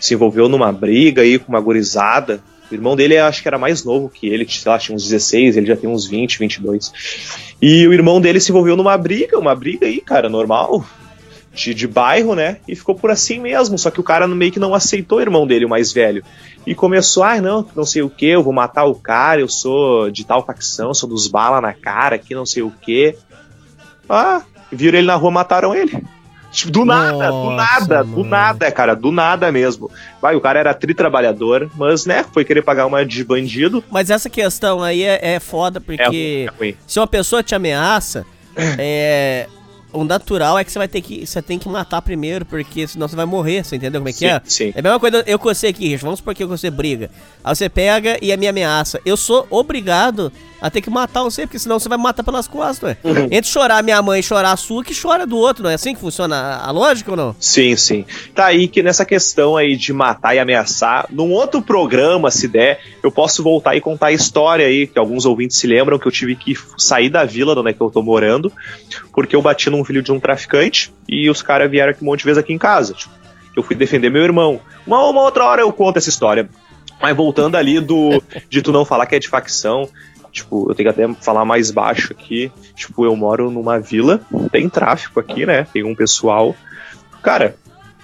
se 0.00 0.14
envolveu 0.14 0.48
numa 0.48 0.72
briga 0.72 1.22
aí 1.22 1.38
com 1.38 1.52
uma 1.52 1.60
gurizada. 1.60 2.42
O 2.72 2.74
irmão 2.74 2.96
dele 2.96 3.18
acho 3.18 3.42
que 3.42 3.48
era 3.48 3.58
mais 3.58 3.84
novo 3.84 4.08
que 4.08 4.26
ele, 4.26 4.48
sei 4.48 4.70
lá, 4.70 4.78
tinha 4.78 4.96
uns 4.96 5.04
16, 5.04 5.56
ele 5.56 5.66
já 5.66 5.76
tem 5.76 5.88
uns 5.88 6.06
20, 6.06 6.38
22. 6.38 7.54
E 7.60 7.86
o 7.86 7.92
irmão 7.92 8.20
dele 8.20 8.40
se 8.40 8.50
envolveu 8.50 8.76
numa 8.76 8.96
briga, 8.96 9.38
uma 9.38 9.54
briga 9.54 9.86
aí, 9.86 10.00
cara, 10.00 10.28
normal, 10.28 10.84
de, 11.54 11.74
de 11.74 11.86
bairro, 11.86 12.34
né? 12.34 12.58
E 12.66 12.74
ficou 12.74 12.94
por 12.94 13.10
assim 13.10 13.38
mesmo. 13.38 13.78
Só 13.78 13.90
que 13.90 14.00
o 14.00 14.04
cara 14.04 14.26
meio 14.26 14.50
que 14.50 14.58
não 14.58 14.74
aceitou 14.74 15.18
o 15.18 15.20
irmão 15.20 15.46
dele, 15.46 15.66
o 15.66 15.68
mais 15.68 15.92
velho. 15.92 16.24
E 16.66 16.74
começou, 16.74 17.22
ah, 17.22 17.40
não, 17.40 17.66
não 17.76 17.84
sei 17.84 18.02
o 18.02 18.10
que, 18.10 18.26
eu 18.26 18.42
vou 18.42 18.52
matar 18.52 18.84
o 18.84 18.94
cara, 18.94 19.40
eu 19.40 19.48
sou 19.48 20.10
de 20.10 20.24
tal 20.24 20.44
facção, 20.44 20.94
sou 20.94 21.08
dos 21.08 21.26
bala 21.26 21.60
na 21.60 21.72
cara 21.74 22.16
aqui, 22.16 22.34
não 22.34 22.46
sei 22.46 22.62
o 22.62 22.70
que. 22.70 23.14
Ah, 24.08 24.42
viram 24.70 24.98
ele 24.98 25.06
na 25.06 25.14
rua, 25.14 25.30
mataram 25.30 25.74
ele. 25.74 26.02
Tipo, 26.52 26.70
do 26.70 26.84
nada, 26.84 27.10
do 27.12 27.50
Nossa, 27.50 27.56
nada, 27.56 28.04
do 28.04 28.10
mano. 28.10 28.24
nada, 28.24 28.70
cara, 28.70 28.94
do 28.94 29.10
nada 29.10 29.50
mesmo. 29.50 29.90
Vai, 30.20 30.36
o 30.36 30.40
cara 30.40 30.60
era 30.60 30.74
tritrabalhador, 30.74 31.70
mas, 31.74 32.04
né, 32.04 32.24
foi 32.30 32.44
querer 32.44 32.60
pagar 32.62 32.84
uma 32.86 33.04
de 33.06 33.24
bandido. 33.24 33.82
Mas 33.90 34.10
essa 34.10 34.28
questão 34.28 34.82
aí 34.82 35.02
é, 35.02 35.34
é 35.34 35.40
foda 35.40 35.78
É, 35.78 35.80
porque 35.80 36.46
é 36.48 36.58
ruim. 36.58 36.76
se 36.86 37.00
uma 37.00 37.06
pessoa 37.06 37.42
te 37.42 37.54
ameaça, 37.54 38.26
é. 38.78 39.46
O 39.92 40.04
natural 40.04 40.58
é 40.58 40.64
que 40.64 40.72
você 40.72 40.78
vai 40.78 40.88
ter 40.88 41.00
que. 41.00 41.26
Você 41.26 41.42
tem 41.42 41.58
que 41.58 41.68
matar 41.68 42.02
primeiro, 42.02 42.44
porque 42.44 42.86
senão 42.86 43.08
você 43.08 43.16
vai 43.16 43.26
morrer, 43.26 43.64
você 43.64 43.76
entendeu 43.76 44.00
como 44.00 44.08
é 44.08 44.12
que 44.12 44.18
Sim, 44.18 44.26
é? 44.26 44.40
sim. 44.44 44.72
É 44.74 44.80
a 44.80 44.82
mesma 44.82 44.98
coisa 45.00 45.22
eu 45.26 45.38
com 45.38 45.48
você 45.52 45.68
aqui, 45.68 45.84
Richard. 45.84 46.04
Vamos 46.04 46.18
supor 46.18 46.34
que 46.34 46.44
você 46.44 46.70
briga. 46.70 47.10
Aí 47.44 47.54
você 47.54 47.68
pega 47.68 48.18
e 48.22 48.32
a 48.32 48.36
me 48.36 48.48
ameaça. 48.48 49.00
Eu 49.04 49.16
sou 49.16 49.46
obrigado 49.50 50.32
a 50.60 50.70
ter 50.70 50.80
que 50.80 50.88
matar 50.88 51.24
você, 51.24 51.42
porque 51.42 51.58
senão 51.58 51.78
você 51.80 51.88
vai 51.88 51.98
me 51.98 52.04
matar 52.04 52.22
pelas 52.22 52.46
costas, 52.46 52.90
ué. 52.90 52.96
Uhum. 53.02 53.24
Entre 53.32 53.50
chorar 53.50 53.82
minha 53.82 54.00
mãe 54.00 54.20
e 54.20 54.22
chorar 54.22 54.52
a 54.52 54.56
sua, 54.56 54.84
que 54.84 54.94
chora 54.98 55.26
do 55.26 55.36
outro, 55.36 55.64
não 55.64 55.70
é 55.70 55.74
assim 55.74 55.92
que 55.92 56.00
funciona 56.00 56.36
a 56.36 56.62
a 56.68 56.70
lógica 56.70 57.10
ou 57.10 57.16
não? 57.16 57.36
Sim, 57.40 57.74
sim. 57.74 58.04
Tá 58.34 58.46
aí 58.46 58.68
que 58.68 58.82
nessa 58.82 59.04
questão 59.04 59.56
aí 59.56 59.76
de 59.76 59.92
matar 59.92 60.34
e 60.34 60.38
ameaçar, 60.38 61.06
num 61.10 61.32
outro 61.32 61.60
programa, 61.60 62.30
se 62.30 62.46
der, 62.46 62.80
eu 63.02 63.10
posso 63.10 63.42
voltar 63.42 63.74
e 63.74 63.80
contar 63.80 64.06
a 64.06 64.12
história 64.12 64.64
aí, 64.64 64.86
que 64.86 64.98
alguns 64.98 65.26
ouvintes 65.26 65.58
se 65.58 65.66
lembram 65.66 65.98
que 65.98 66.06
eu 66.06 66.12
tive 66.12 66.36
que 66.36 66.56
sair 66.78 67.10
da 67.10 67.24
vila 67.24 67.58
onde 67.58 67.70
é 67.70 67.72
que 67.72 67.80
eu 67.80 67.90
tô 67.90 68.00
morando, 68.00 68.52
porque 69.12 69.34
eu 69.34 69.42
bati 69.42 69.68
num 69.68 69.81
filho 69.84 70.02
de 70.02 70.12
um 70.12 70.20
traficante 70.20 70.92
e 71.08 71.28
os 71.30 71.42
caras 71.42 71.70
vieram 71.70 71.90
aqui 71.90 72.02
um 72.02 72.06
monte 72.06 72.20
de 72.20 72.24
vezes 72.26 72.38
aqui 72.38 72.52
em 72.52 72.58
casa. 72.58 72.94
Tipo, 72.94 73.14
eu 73.56 73.62
fui 73.62 73.76
defender 73.76 74.10
meu 74.10 74.22
irmão. 74.22 74.60
Uma, 74.86 75.04
uma 75.08 75.22
outra 75.22 75.44
hora 75.44 75.62
eu 75.62 75.72
conto 75.72 75.98
essa 75.98 76.08
história. 76.08 76.48
Mas 77.00 77.16
voltando 77.16 77.56
ali 77.56 77.80
do 77.80 78.22
de 78.48 78.62
tu 78.62 78.72
não 78.72 78.84
falar 78.84 79.06
que 79.06 79.16
é 79.16 79.18
de 79.18 79.28
facção, 79.28 79.88
tipo, 80.30 80.70
eu 80.70 80.74
tenho 80.74 80.92
que 80.92 81.02
até 81.02 81.14
falar 81.14 81.44
mais 81.44 81.70
baixo 81.70 82.12
aqui. 82.12 82.50
Tipo, 82.74 83.04
eu 83.04 83.14
moro 83.16 83.50
numa 83.50 83.78
vila, 83.80 84.20
tem 84.50 84.68
tráfico 84.68 85.20
aqui, 85.20 85.44
né? 85.44 85.66
Tem 85.72 85.82
um 85.82 85.94
pessoal. 85.94 86.54
Cara, 87.22 87.56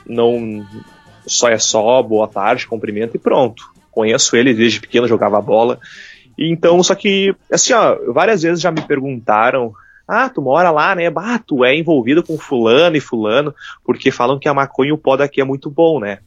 não 0.07 0.67
só 1.27 1.49
é 1.49 1.59
só 1.59 2.03
boa 2.03 2.27
tarde, 2.27 2.67
cumprimento 2.67 3.17
e 3.17 3.19
pronto. 3.19 3.63
Conheço 3.91 4.37
ele 4.37 4.55
desde 4.55 4.81
pequeno, 4.81 5.09
jogava 5.09 5.41
bola. 5.41 5.79
Então, 6.39 6.81
só 6.83 6.95
que, 6.95 7.35
assim, 7.53 7.73
ó, 7.73 7.97
várias 8.13 8.43
vezes 8.43 8.61
já 8.61 8.71
me 8.71 8.81
perguntaram. 8.83 9.73
Ah, 10.09 10.31
tu 10.31 10.41
mora 10.41 10.71
lá, 10.71 10.95
né? 10.95 11.11
Bah, 11.11 11.39
tu 11.39 11.63
é 11.63 11.77
envolvido 11.77 12.23
com 12.23 12.39
fulano 12.39 12.97
e 12.97 13.01
fulano, 13.01 13.55
porque 13.85 14.11
falam 14.11 14.39
que 14.39 14.49
a 14.49 14.55
maconha 14.55 14.89
e 14.89 14.93
o 14.93 14.99
pó 14.99 15.17
daqui 15.19 15.39
é 15.39 15.45
muito 15.45 15.69
bom, 15.69 16.01
né? 16.01 16.21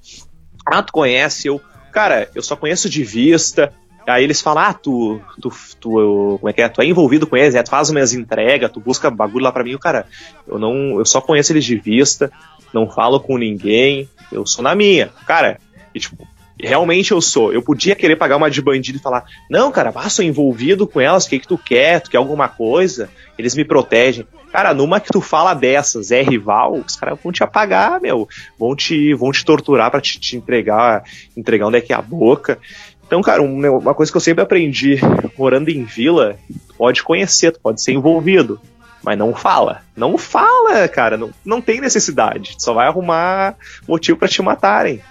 Ah, 0.64 0.84
tu 0.84 0.94
conhece? 0.94 1.48
Eu, 1.48 1.60
cara, 1.92 2.30
eu 2.36 2.44
só 2.44 2.56
conheço 2.56 2.88
de 2.88 3.04
vista. 3.04 3.74
Aí 4.08 4.24
eles 4.24 4.42
falam, 4.42 4.64
ah, 4.64 4.74
tu, 4.74 5.20
tu, 5.42 5.52
tu, 5.80 6.38
como 6.40 6.50
é 6.50 6.54
que 6.54 6.62
é? 6.62 6.70
Tu 6.70 6.82
é 6.82 6.86
envolvido 6.86 7.26
com 7.26 7.38
eles, 7.38 7.56
é, 7.56 7.64
tu 7.64 7.70
faz 7.70 7.90
umas 7.90 8.14
entregas, 8.14 8.72
tu 8.72 8.80
busca 8.80 9.10
bagulho 9.10 9.46
lá 9.46 9.52
pra 9.52 9.64
mim. 9.64 9.78
Cara, 9.78 10.06
eu 10.48 10.60
não, 10.60 11.00
eu 11.00 11.06
só 11.06 11.20
conheço 11.20 11.52
eles 11.52 11.66
de 11.66 11.78
vista, 11.78 12.32
não 12.74 12.90
falo 12.90 13.20
com 13.20 13.38
ninguém, 13.38 14.08
eu 14.32 14.46
sou 14.46 14.64
na 14.64 14.76
minha. 14.76 15.10
Cara, 15.26 15.60
e 15.94 16.00
tipo, 16.00 16.28
realmente 16.62 17.12
eu 17.12 17.22
sou. 17.22 17.52
Eu 17.54 17.62
podia 17.62 17.96
querer 17.96 18.16
pagar 18.16 18.38
uma 18.38 18.50
de 18.52 18.62
bandido 18.62 18.98
e 18.98 19.02
falar, 19.02 19.26
não, 19.50 19.72
cara, 19.72 19.92
vá, 19.92 20.08
sou 20.10 20.24
envolvido 20.24 20.88
com 20.88 21.00
elas, 21.02 21.26
o 21.26 21.30
que 21.30 21.40
que 21.40 21.48
tu 21.48 21.58
quer? 21.58 22.02
Tu 22.02 22.10
quer 22.12 22.18
alguma 22.18 22.48
coisa? 22.48 23.10
Eles 23.38 23.56
me 23.56 23.66
protegem. 23.66 24.26
Cara, 24.52 24.74
numa 24.74 25.00
que 25.00 25.10
tu 25.12 25.22
fala 25.22 25.54
dessas, 25.54 26.12
é 26.12 26.22
rival, 26.22 26.74
os 26.74 26.96
caras 26.96 27.18
vão 27.24 27.32
te 27.32 27.42
apagar, 27.44 28.02
meu. 28.02 28.28
Vão 28.60 28.76
te, 28.76 29.14
vão 29.14 29.32
te 29.32 29.46
torturar 29.46 29.90
pra 29.90 30.02
te, 30.02 30.20
te 30.20 30.36
entregar, 30.36 31.04
entregar 31.38 31.68
onde 31.68 31.78
é 31.78 31.82
que 31.82 31.94
é 31.94 31.96
a 31.96 32.02
boca. 32.02 32.60
Então, 33.08 33.22
cara, 33.22 33.42
um- 33.42 33.78
uma 33.78 33.94
coisa 33.94 34.12
que 34.12 34.18
eu 34.18 34.22
sempre 34.22 34.44
aprendi, 34.44 35.00
morando 35.38 35.70
em 35.70 35.84
vila, 35.84 36.38
tu 36.68 36.76
pode 36.78 37.02
conhecer, 37.04 37.52
tu 37.52 37.60
pode 37.62 37.82
ser 37.82 37.94
envolvido, 37.94 38.60
mas 39.04 39.18
não 39.18 39.34
fala. 39.34 39.82
Não 39.96 40.18
fala, 40.18 40.88
cara, 40.88 41.18
não, 41.18 41.30
não 41.46 41.62
tem 41.62 41.80
necessidade. 41.82 42.56
Tu 42.58 42.64
só 42.64 42.74
vai 42.74 42.88
arrumar 42.88 43.56
motivo 43.88 44.18
pra 44.18 44.28
te 44.28 44.42
matarem. 44.42 45.02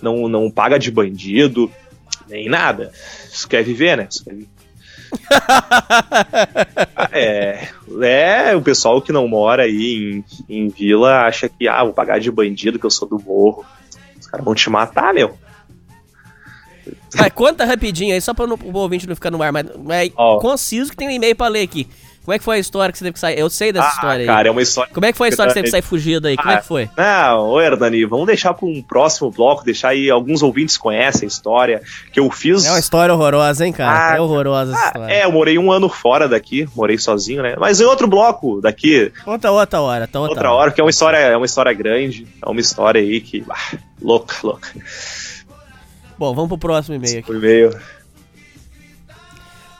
Não, 0.00 0.28
não 0.28 0.50
paga 0.50 0.78
de 0.78 0.90
bandido, 0.90 1.70
nem 2.28 2.48
nada. 2.48 2.92
Isso 3.32 3.48
quer 3.48 3.62
viver, 3.62 3.96
né? 3.96 4.08
Isso 4.10 4.24
quer 4.24 4.34
viver. 4.34 4.56
é, 7.12 7.68
é, 8.02 8.56
o 8.56 8.62
pessoal 8.62 9.00
que 9.00 9.12
não 9.12 9.28
mora 9.28 9.62
aí 9.62 10.22
em, 10.48 10.64
em 10.64 10.68
vila 10.68 11.26
acha 11.26 11.48
que, 11.48 11.68
ah, 11.68 11.84
vou 11.84 11.92
pagar 11.92 12.18
de 12.18 12.30
bandido, 12.30 12.78
que 12.78 12.86
eu 12.86 12.90
sou 12.90 13.08
do 13.08 13.18
morro. 13.18 13.64
Os 14.18 14.26
caras 14.26 14.44
vão 14.44 14.54
te 14.54 14.68
matar, 14.68 15.14
meu. 15.14 15.36
Vai, 17.14 17.30
conta 17.30 17.64
rapidinho 17.64 18.14
aí, 18.14 18.20
só 18.20 18.34
pra 18.34 18.46
não, 18.46 18.58
o 18.62 18.76
ouvinte 18.76 19.06
não 19.06 19.14
ficar 19.14 19.30
no 19.30 19.42
ar, 19.42 19.52
mas, 19.52 19.66
mas 19.82 20.10
Ó. 20.16 20.38
conciso 20.38 20.90
que 20.90 20.96
tem 20.96 21.08
um 21.08 21.12
e-mail 21.12 21.34
pra 21.34 21.48
ler 21.48 21.62
aqui. 21.62 21.88
Como 22.26 22.34
é 22.34 22.38
que 22.38 22.44
foi 22.44 22.56
a 22.56 22.58
história 22.58 22.90
que 22.92 22.98
você 22.98 23.04
teve 23.04 23.12
que 23.14 23.20
sair? 23.20 23.38
Eu 23.38 23.48
sei 23.48 23.72
dessa 23.72 23.86
Ah, 23.86 23.90
história 23.92 24.20
aí. 24.22 24.26
cara, 24.26 24.48
é 24.48 24.50
uma 24.50 24.60
história. 24.60 24.92
Como 24.92 25.06
é 25.06 25.12
que 25.12 25.16
foi 25.18 25.28
a 25.28 25.30
história 25.30 25.50
que 25.50 25.54
você 25.54 25.60
teve 25.62 25.66
que 25.68 25.70
sair 25.70 25.82
fugido 25.82 26.26
aí? 26.26 26.36
Como 26.36 26.50
é 26.50 26.56
que 26.56 26.66
foi? 26.66 26.90
Não, 26.96 27.38
ô 27.50 27.60
Hernani, 27.60 28.04
vamos 28.04 28.26
deixar 28.26 28.52
para 28.52 28.66
um 28.66 28.82
próximo 28.82 29.30
bloco, 29.30 29.64
deixar 29.64 29.90
aí, 29.90 30.10
alguns 30.10 30.42
ouvintes 30.42 30.76
conhecem 30.76 31.24
a 31.26 31.28
história, 31.28 31.80
que 32.12 32.18
eu 32.18 32.28
fiz... 32.28 32.64
É 32.64 32.70
uma 32.70 32.80
história 32.80 33.14
horrorosa, 33.14 33.64
hein, 33.64 33.72
cara? 33.72 34.14
Ah, 34.14 34.16
é 34.16 34.20
horrorosa 34.20 34.72
essa 34.72 34.82
Ah, 34.82 34.86
história. 34.88 35.14
é, 35.14 35.24
eu 35.24 35.30
morei 35.30 35.56
um 35.56 35.70
ano 35.70 35.88
fora 35.88 36.28
daqui, 36.28 36.68
morei 36.74 36.98
sozinho, 36.98 37.44
né? 37.44 37.54
Mas 37.60 37.80
em 37.80 37.84
outro 37.84 38.08
bloco 38.08 38.60
daqui, 38.60 39.12
Conta 39.24 39.48
outra 39.52 39.80
hora, 39.80 40.08
tá 40.08 40.18
outra, 40.18 40.34
outra 40.34 40.52
hora, 40.52 40.70
porque 40.72 40.80
é 40.80 40.84
uma 40.84 40.90
história, 40.90 41.18
é 41.18 41.36
uma 41.36 41.46
história 41.46 41.72
grande, 41.72 42.26
é 42.44 42.48
uma 42.50 42.60
história 42.60 43.00
aí 43.00 43.20
que. 43.20 43.44
ah, 43.48 43.78
louca, 44.02 44.34
louca. 44.42 44.68
Bom, 46.18 46.34
vamos 46.34 46.48
pro 46.48 46.58
próximo 46.58 46.96
e-mail 46.96 47.18
aqui. 47.18 47.26
Foi 47.28 47.38
meio. 47.38 47.70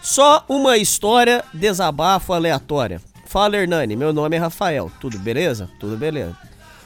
Só 0.07 0.45
uma 0.49 0.79
história 0.79 1.45
desabafo 1.53 2.33
aleatória. 2.33 3.03
Fala, 3.25 3.57
Hernani, 3.57 3.97
meu 3.97 4.13
nome 4.13 4.37
é 4.37 4.39
Rafael. 4.39 4.89
Tudo 5.01 5.19
beleza? 5.19 5.69
Tudo 5.81 5.97
beleza. 5.97 6.39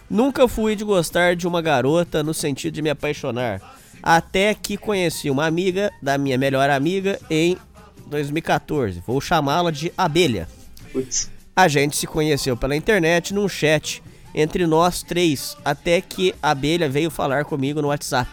Nunca 0.09 0.49
fui 0.49 0.75
de 0.75 0.85
gostar 0.85 1.37
de 1.37 1.47
uma 1.47 1.61
garota 1.61 2.23
no 2.23 2.33
sentido 2.33 2.73
de 2.73 2.81
me 2.81 2.89
apaixonar. 2.89 3.61
Até 4.03 4.55
que 4.55 4.79
conheci 4.79 5.29
uma 5.29 5.45
amiga 5.45 5.93
da 6.01 6.17
minha 6.17 6.39
melhor 6.39 6.71
amiga 6.71 7.21
em 7.29 7.59
2014. 8.07 9.03
Vou 9.07 9.21
chamá-la 9.21 9.71
de 9.71 9.93
Abelha. 9.99 10.49
Putz. 10.91 11.31
A 11.55 11.69
gente 11.69 11.99
se 11.99 12.07
conheceu 12.07 12.57
pela 12.57 12.75
internet 12.75 13.35
num 13.35 13.51
chat 13.51 14.03
entre 14.35 14.67
nós 14.67 15.03
três, 15.03 15.59
até 15.63 16.01
que 16.01 16.35
a 16.43 16.53
abelha 16.53 16.89
veio 16.89 17.11
falar 17.11 17.45
comigo 17.45 17.83
no 17.83 17.89
WhatsApp. 17.89 18.31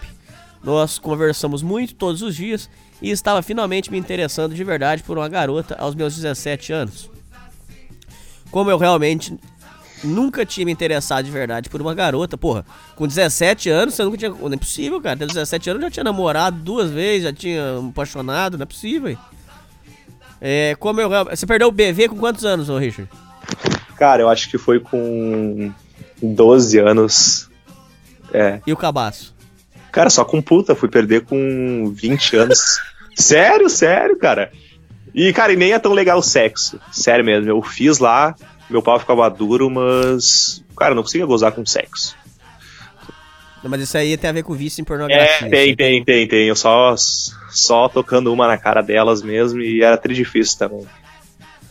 Nós 0.63 0.97
conversamos 0.97 1.61
muito 1.61 1.93
todos 1.93 2.21
os 2.21 2.35
dias 2.37 2.69
e 3.01 3.11
estava 3.11 3.41
finalmente 3.41 3.91
me 3.91 3.97
interessando 3.97 4.55
de 4.55 4.63
verdade 4.63 5.03
por 5.03 5.17
uma 5.17 5.29
garota 5.29 5.75
aos 5.79 5.95
meus 5.95 6.15
17 6.15 6.73
anos. 6.73 7.09
Como 8.49 8.71
eu 8.71 8.77
realmente 8.77 9.37
nunca 10.03 10.45
tinha 10.45 10.65
me 10.65 10.71
interessado 10.71 11.25
de 11.25 11.31
verdade 11.31 11.69
por 11.69 11.81
uma 11.81 11.93
garota, 11.93 12.37
porra, 12.37 12.65
com 12.95 13.07
17 13.07 13.69
anos 13.69 13.95
você 13.95 14.03
nunca 14.03 14.17
tinha. 14.17 14.29
Não 14.31 14.53
é 14.53 14.57
possível, 14.57 15.01
cara. 15.01 15.17
Ter 15.17 15.27
17 15.27 15.69
anos 15.69 15.81
eu 15.81 15.87
já 15.87 15.91
tinha 15.91 16.03
namorado 16.03 16.57
duas 16.57 16.89
vezes, 16.89 17.23
já 17.23 17.33
tinha 17.33 17.79
apaixonado, 17.89 18.57
não 18.57 18.63
é 18.63 18.67
possível. 18.67 19.17
É, 20.39 20.75
como 20.79 21.01
eu 21.01 21.09
Você 21.25 21.45
perdeu 21.45 21.67
o 21.67 21.71
BV 21.71 22.09
com 22.09 22.17
quantos 22.17 22.45
anos, 22.45 22.69
ô 22.69 22.77
Richard? 22.77 23.09
Cara, 23.95 24.21
eu 24.21 24.29
acho 24.29 24.49
que 24.49 24.57
foi 24.57 24.79
com 24.79 25.71
12 26.21 26.77
anos. 26.77 27.49
É. 28.31 28.61
E 28.67 28.73
o 28.73 28.77
cabaço? 28.77 29.36
Cara, 29.97 30.11
só 30.11 30.23
com 30.23 30.39
puta, 30.39 30.75
fui 30.75 30.87
perder 30.87 31.25
com 31.25 31.91
20 31.91 32.35
anos. 32.35 32.79
sério, 33.17 33.67
sério, 33.67 34.15
cara. 34.15 34.51
E, 35.11 35.33
cara, 35.33 35.51
e 35.53 35.55
nem 35.55 35.73
é 35.73 35.79
tão 35.79 35.91
legal 35.91 36.19
o 36.19 36.21
sexo. 36.21 36.79
Sério 36.91 37.25
mesmo, 37.25 37.49
eu 37.49 37.59
fiz 37.63 37.97
lá, 37.97 38.35
meu 38.69 38.79
pau 38.79 38.99
ficava 38.99 39.27
duro, 39.27 39.71
mas. 39.71 40.63
Cara, 40.77 40.91
eu 40.91 40.95
não 40.95 41.01
conseguia 41.01 41.25
gozar 41.25 41.51
com 41.51 41.65
sexo. 41.65 42.15
Não, 43.63 43.71
mas 43.71 43.81
isso 43.81 43.97
aí 43.97 44.15
tem 44.17 44.29
a 44.29 44.33
ver 44.33 44.43
com 44.43 44.53
vício 44.53 44.81
em 44.81 44.85
pornografia. 44.85 45.47
É, 45.47 45.49
tem, 45.49 45.75
tem, 45.75 46.03
tem, 46.03 46.27
tem. 46.27 46.47
Eu 46.47 46.55
só, 46.55 46.93
só 47.49 47.89
tocando 47.89 48.31
uma 48.31 48.45
na 48.45 48.55
cara 48.55 48.83
delas 48.83 49.23
mesmo 49.23 49.59
e 49.59 49.81
era 49.81 49.97
tri 49.97 50.13
difícil 50.13 50.59
também. 50.59 50.85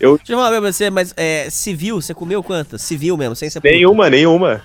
Eu. 0.00 0.16
Deixa 0.16 0.32
eu 0.32 0.36
falar 0.36 0.50
pra 0.50 0.72
você, 0.72 0.90
mas 0.90 1.14
é, 1.16 1.48
civil, 1.48 2.02
você 2.02 2.12
comeu 2.12 2.42
quantas? 2.42 2.82
Civil 2.82 3.16
mesmo, 3.16 3.36
sem 3.36 3.48
ser 3.48 3.60
puta. 3.60 3.72
Nenhuma, 3.72 4.10
nenhuma. 4.10 4.62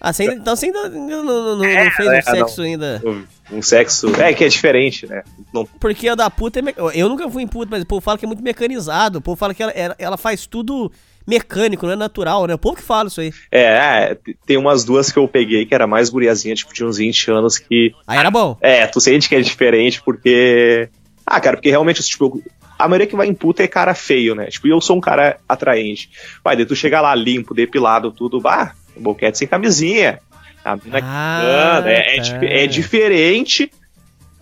Ah, 0.00 0.12
você 0.12 0.22
ainda, 0.22 0.34
então 0.36 0.56
você 0.56 0.66
ainda 0.66 0.88
não, 0.88 1.08
não- 1.08 1.24
não- 1.24 1.56
não 1.58 1.64
É, 1.64 1.90
fez 1.90 2.08
é, 2.08 2.18
um 2.18 2.22
sexo 2.22 2.60
não. 2.60 2.64
ainda. 2.66 3.00
Eu- 3.04 3.24
um 3.52 3.60
sexo. 3.62 4.14
É, 4.20 4.32
que 4.32 4.44
é 4.44 4.48
diferente, 4.48 5.06
né? 5.06 5.22
Não, 5.52 5.66
Porque 5.66 6.08
a 6.08 6.14
da 6.14 6.30
puta 6.30 6.60
é. 6.60 6.62
me- 6.62 6.74
Eu 6.94 7.08
nunca 7.08 7.28
fui 7.28 7.42
em 7.42 7.46
puta, 7.48 7.68
mas 7.70 7.82
o 7.82 7.86
povo 7.86 8.00
fala 8.00 8.16
que 8.16 8.24
é 8.24 8.28
muito 8.28 8.42
mecanizado. 8.42 9.18
O 9.18 9.20
povo 9.20 9.36
fala 9.36 9.52
que 9.52 9.62
ela, 9.62 9.72
ela- 9.98 10.16
faz 10.16 10.46
tudo 10.46 10.90
mecânico, 11.26 11.84
não 11.86 11.92
é 11.92 11.96
natural, 11.96 12.46
né? 12.46 12.54
O 12.54 12.58
povo 12.58 12.76
que 12.76 12.82
fala 12.82 13.08
isso 13.08 13.20
aí. 13.20 13.32
é, 13.52 13.62
é, 13.62 14.18
tem 14.46 14.56
umas 14.56 14.84
duas 14.84 15.12
que 15.12 15.18
eu 15.18 15.28
peguei 15.28 15.66
que 15.66 15.74
era 15.74 15.86
mais 15.86 16.08
guriazinha, 16.08 16.54
tipo, 16.54 16.72
de 16.72 16.84
uns 16.84 16.96
20 16.96 17.30
anos 17.30 17.58
que. 17.58 17.92
Aí 18.06 18.18
era 18.18 18.30
bom. 18.30 18.56
É, 18.60 18.86
tu 18.86 19.00
sente 19.00 19.28
que 19.28 19.34
é 19.34 19.40
diferente 19.40 20.00
porque. 20.02 20.88
Ah, 21.26 21.40
cara, 21.40 21.56
porque 21.56 21.70
realmente, 21.70 22.02
tipo, 22.02 22.42
a 22.78 22.88
maioria 22.88 23.06
que 23.06 23.14
vai 23.14 23.26
em 23.28 23.34
puta 23.34 23.62
é 23.62 23.68
cara 23.68 23.94
feio, 23.94 24.34
né? 24.34 24.46
Tipo, 24.46 24.66
eu 24.66 24.80
sou 24.80 24.96
um 24.96 25.00
cara 25.00 25.38
atraente. 25.48 26.10
Vai, 26.42 26.56
daí 26.56 26.64
tu 26.66 26.74
chega 26.74 27.00
lá 27.00 27.14
limpo, 27.14 27.54
depilado, 27.54 28.10
tudo, 28.10 28.40
bah, 28.40 28.74
boquete 29.00 29.38
sem 29.38 29.48
camisinha. 29.48 30.18
A 30.64 30.76
mina 30.76 30.98
Ah, 31.02 31.76
quicando, 31.78 31.88
é, 31.88 32.16
é 32.16 32.22
tá. 32.22 32.46
é 32.62 32.66
diferente 32.66 33.70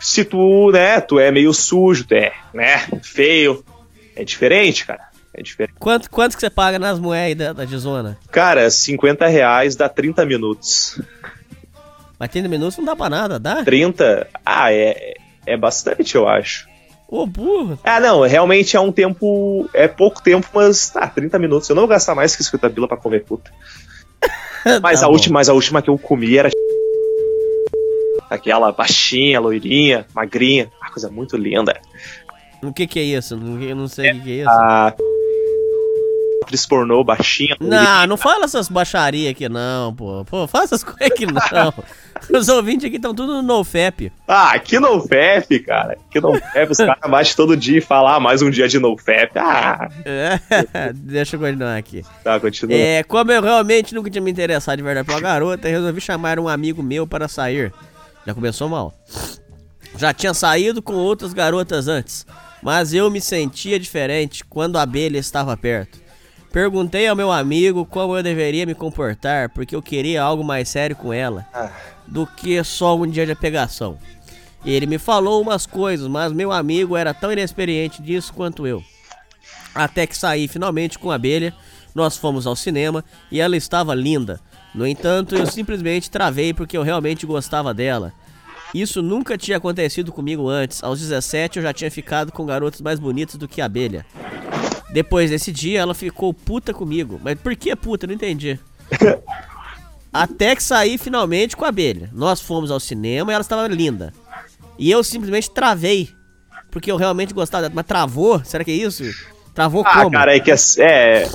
se 0.00 0.24
tu, 0.24 0.70
né, 0.72 1.00
tu 1.00 1.18
é 1.18 1.30
meio 1.30 1.52
sujo, 1.52 2.04
tu 2.06 2.14
é, 2.14 2.32
né, 2.54 2.78
feio. 3.02 3.64
É 4.16 4.24
diferente, 4.24 4.84
cara. 4.86 5.08
É 5.34 5.42
diferente. 5.42 5.76
Quanto, 5.78 6.10
quanto 6.10 6.34
que 6.34 6.40
você 6.40 6.50
paga 6.50 6.78
nas 6.78 6.98
moedas 6.98 7.48
da, 7.48 7.52
da 7.52 7.64
Dizona? 7.64 8.18
Cara, 8.30 8.68
50 8.68 9.26
reais 9.28 9.76
dá 9.76 9.88
30 9.88 10.26
minutos. 10.26 11.00
Mas 12.18 12.30
30 12.30 12.48
minutos 12.48 12.76
não 12.78 12.84
dá 12.84 12.96
pra 12.96 13.08
nada, 13.08 13.38
dá? 13.38 13.62
30, 13.64 14.26
ah, 14.44 14.72
é, 14.72 15.14
é 15.46 15.56
bastante, 15.56 16.16
eu 16.16 16.28
acho. 16.28 16.66
Ô, 17.06 17.24
burro. 17.26 17.78
Ah, 17.84 18.00
não, 18.00 18.22
realmente 18.22 18.76
é 18.76 18.80
um 18.80 18.90
tempo. 18.92 19.70
É 19.72 19.86
pouco 19.88 20.20
tempo, 20.22 20.46
mas 20.52 20.90
tá, 20.90 21.06
30 21.06 21.38
minutos. 21.38 21.68
Eu 21.68 21.76
não 21.76 21.82
vou 21.82 21.88
gastar 21.88 22.14
mais 22.14 22.34
que 22.34 22.42
50 22.42 22.70
pila 22.70 22.88
pra 22.88 22.96
comer 22.96 23.24
puta. 23.24 23.50
Mas, 24.82 25.00
Tá 25.00 25.06
a 25.06 25.08
bom. 25.08 25.14
última, 25.14 25.34
mas 25.34 25.48
a 25.48 25.54
última 25.54 25.80
que 25.80 25.88
eu 25.88 25.96
comi 25.98 26.36
era. 26.36 26.50
Aquela 28.28 28.70
baixinha, 28.72 29.40
loirinha, 29.40 30.06
magrinha. 30.14 30.70
Uma 30.82 30.90
coisa 30.90 31.10
muito 31.10 31.36
linda. 31.36 31.80
O 32.62 32.72
que 32.72 32.86
que 32.86 32.98
é 32.98 33.02
isso? 33.02 33.34
Eu 33.34 33.76
não 33.76 33.88
sei 33.88 34.10
o 34.10 34.14
que 34.16 34.20
que 34.20 34.30
é 34.30 34.34
isso. 34.42 34.50
A. 34.50 34.94
Atriz 36.48 36.64
pornô, 36.64 37.04
baixinha. 37.04 37.54
Não, 37.60 38.06
não 38.06 38.16
fala 38.16 38.46
essas 38.46 38.70
baixarias 38.70 39.32
aqui 39.32 39.48
não, 39.50 39.94
pô. 39.94 40.24
Pô, 40.24 40.46
fala 40.46 40.64
essas 40.64 40.82
coisas 40.82 41.02
aqui 41.02 41.26
não. 41.26 41.74
Os 42.40 42.48
ouvintes 42.48 42.86
aqui 42.86 42.96
estão 42.96 43.14
tudo 43.14 43.34
no 43.34 43.42
NoFap. 43.42 44.10
Ah, 44.26 44.52
aqui 44.52 44.80
no 44.80 44.98
FEP, 45.06 45.60
cara. 45.60 45.98
Aqui 46.08 46.20
no 46.20 46.34
FEP, 46.34 46.72
os 46.72 46.78
caras 46.78 47.10
baixam 47.10 47.36
todo 47.36 47.56
dia 47.56 47.78
e 47.78 47.80
falam, 47.82 48.14
ah, 48.14 48.18
mais 48.20 48.40
um 48.42 48.50
dia 48.50 48.66
de 48.66 48.78
NoFap. 48.78 49.38
Ah, 49.38 49.88
É, 50.06 50.40
deixa 50.96 51.36
eu 51.36 51.40
continuar 51.40 51.76
aqui. 51.76 52.02
tá, 52.24 52.40
continua. 52.40 52.74
É, 52.74 53.02
como 53.04 53.30
eu 53.30 53.42
realmente 53.42 53.94
nunca 53.94 54.10
tinha 54.10 54.22
me 54.22 54.30
interessado 54.30 54.78
de 54.78 54.82
verdade 54.82 55.06
pela 55.06 55.20
garota, 55.20 55.68
resolvi 55.68 56.00
chamar 56.00 56.38
um 56.40 56.48
amigo 56.48 56.82
meu 56.82 57.06
para 57.06 57.28
sair. 57.28 57.72
Já 58.26 58.32
começou 58.34 58.68
mal. 58.70 58.92
Já 59.98 60.12
tinha 60.14 60.32
saído 60.32 60.80
com 60.80 60.94
outras 60.94 61.32
garotas 61.34 61.88
antes, 61.88 62.26
mas 62.62 62.92
eu 62.94 63.10
me 63.10 63.20
sentia 63.20 63.78
diferente 63.78 64.44
quando 64.44 64.76
a 64.76 64.82
abelha 64.82 65.18
estava 65.18 65.56
perto. 65.56 66.07
Perguntei 66.52 67.06
ao 67.06 67.16
meu 67.16 67.30
amigo 67.30 67.84
como 67.84 68.16
eu 68.16 68.22
deveria 68.22 68.64
me 68.64 68.74
comportar, 68.74 69.50
porque 69.50 69.76
eu 69.76 69.82
queria 69.82 70.22
algo 70.22 70.42
mais 70.42 70.68
sério 70.68 70.96
com 70.96 71.12
ela 71.12 71.46
do 72.06 72.26
que 72.26 72.62
só 72.64 72.96
um 72.96 73.06
dia 73.06 73.26
de 73.26 73.34
pegação. 73.34 73.98
Ele 74.64 74.86
me 74.86 74.98
falou 74.98 75.40
umas 75.40 75.66
coisas, 75.66 76.08
mas 76.08 76.32
meu 76.32 76.50
amigo 76.50 76.96
era 76.96 77.14
tão 77.14 77.32
inexperiente 77.32 78.02
disso 78.02 78.32
quanto 78.32 78.66
eu. 78.66 78.82
Até 79.74 80.06
que 80.06 80.16
saí 80.16 80.48
finalmente 80.48 80.98
com 80.98 81.10
a 81.10 81.14
abelha, 81.14 81.54
nós 81.94 82.16
fomos 82.16 82.46
ao 82.46 82.56
cinema 82.56 83.04
e 83.30 83.40
ela 83.40 83.56
estava 83.56 83.94
linda. 83.94 84.40
No 84.74 84.86
entanto, 84.86 85.36
eu 85.36 85.46
simplesmente 85.46 86.10
travei 86.10 86.52
porque 86.52 86.76
eu 86.76 86.82
realmente 86.82 87.26
gostava 87.26 87.72
dela. 87.72 88.12
Isso 88.74 89.00
nunca 89.02 89.38
tinha 89.38 89.56
acontecido 89.56 90.12
comigo 90.12 90.48
antes. 90.48 90.82
Aos 90.82 91.00
17 91.00 91.58
eu 91.58 91.62
já 91.62 91.72
tinha 91.72 91.90
ficado 91.90 92.32
com 92.32 92.44
garotas 92.44 92.80
mais 92.80 92.98
bonitas 92.98 93.36
do 93.36 93.48
que 93.48 93.60
a 93.60 93.64
abelha. 93.64 94.04
Depois 94.90 95.30
desse 95.30 95.52
dia 95.52 95.80
ela 95.80 95.94
ficou 95.94 96.32
puta 96.32 96.72
comigo. 96.72 97.20
Mas 97.22 97.38
por 97.38 97.54
que 97.54 97.74
puta? 97.76 98.06
Não 98.06 98.14
entendi. 98.14 98.58
Até 100.12 100.56
que 100.56 100.62
saí 100.62 100.96
finalmente 100.96 101.56
com 101.56 101.64
a 101.64 101.68
abelha. 101.68 102.10
Nós 102.12 102.40
fomos 102.40 102.70
ao 102.70 102.80
cinema 102.80 103.30
e 103.30 103.34
ela 103.34 103.42
estava 103.42 103.68
linda. 103.68 104.12
E 104.78 104.90
eu 104.90 105.04
simplesmente 105.04 105.50
travei. 105.50 106.10
Porque 106.70 106.90
eu 106.90 106.96
realmente 106.96 107.34
gostava 107.34 107.62
dela. 107.62 107.74
Mas 107.74 107.86
travou? 107.86 108.42
Será 108.44 108.64
que 108.64 108.70
é 108.70 108.74
isso? 108.74 109.04
Travou 109.54 109.82
Ah, 109.86 110.02
como? 110.04 110.12
cara, 110.12 110.34
é 110.36 110.40
que 110.40 110.50
é, 110.50 110.56
é, 110.78 111.28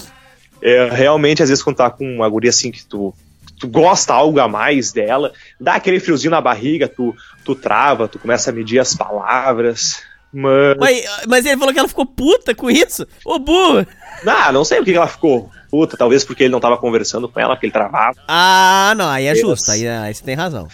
é, 0.62 0.90
Realmente, 0.90 1.44
às 1.44 1.50
vezes, 1.50 1.64
quando 1.64 1.78
tá 1.78 1.90
com 1.90 2.06
uma 2.16 2.28
guria 2.30 2.50
assim 2.50 2.72
que 2.72 2.84
tu, 2.86 3.14
tu 3.60 3.68
gosta 3.68 4.14
algo 4.14 4.40
a 4.40 4.48
mais 4.48 4.92
dela, 4.92 5.32
dá 5.60 5.76
aquele 5.76 6.00
friozinho 6.00 6.32
na 6.32 6.42
barriga, 6.42 6.88
tu, 6.88 7.16
tu 7.44 7.54
trava, 7.56 8.08
tu 8.08 8.18
começa 8.18 8.50
a 8.50 8.54
medir 8.54 8.80
as 8.80 8.96
palavras. 8.96 10.02
Mas. 10.34 10.78
Mas, 10.78 11.06
mas 11.28 11.46
ele 11.46 11.58
falou 11.58 11.74
que 11.74 11.80
ela 11.80 11.88
ficou 11.88 12.06
puta 12.06 12.56
com 12.56 12.70
isso? 12.70 13.08
Ô 13.24 13.38
burro! 13.40 13.86
Ah, 14.26 14.52
não 14.52 14.66
sei 14.66 14.80
por 14.80 14.86
que 14.86 14.94
ela 14.94 15.08
ficou 15.08 15.50
puta, 15.70 15.98
talvez 15.98 16.24
porque 16.24 16.44
ele 16.44 16.52
não 16.52 16.60
tava 16.60 16.78
conversando 16.78 17.28
com 17.28 17.40
ela, 17.40 17.56
porque 17.56 17.66
ele 17.66 17.74
travava. 17.74 18.16
Ah, 18.28 18.94
não, 18.96 19.10
aí 19.10 19.26
é 19.26 19.34
Deus. 19.34 19.48
justo, 19.48 19.72
aí, 19.72 19.88
aí 19.88 20.14
você 20.14 20.24
tem 20.24 20.36
razão. 20.36 20.68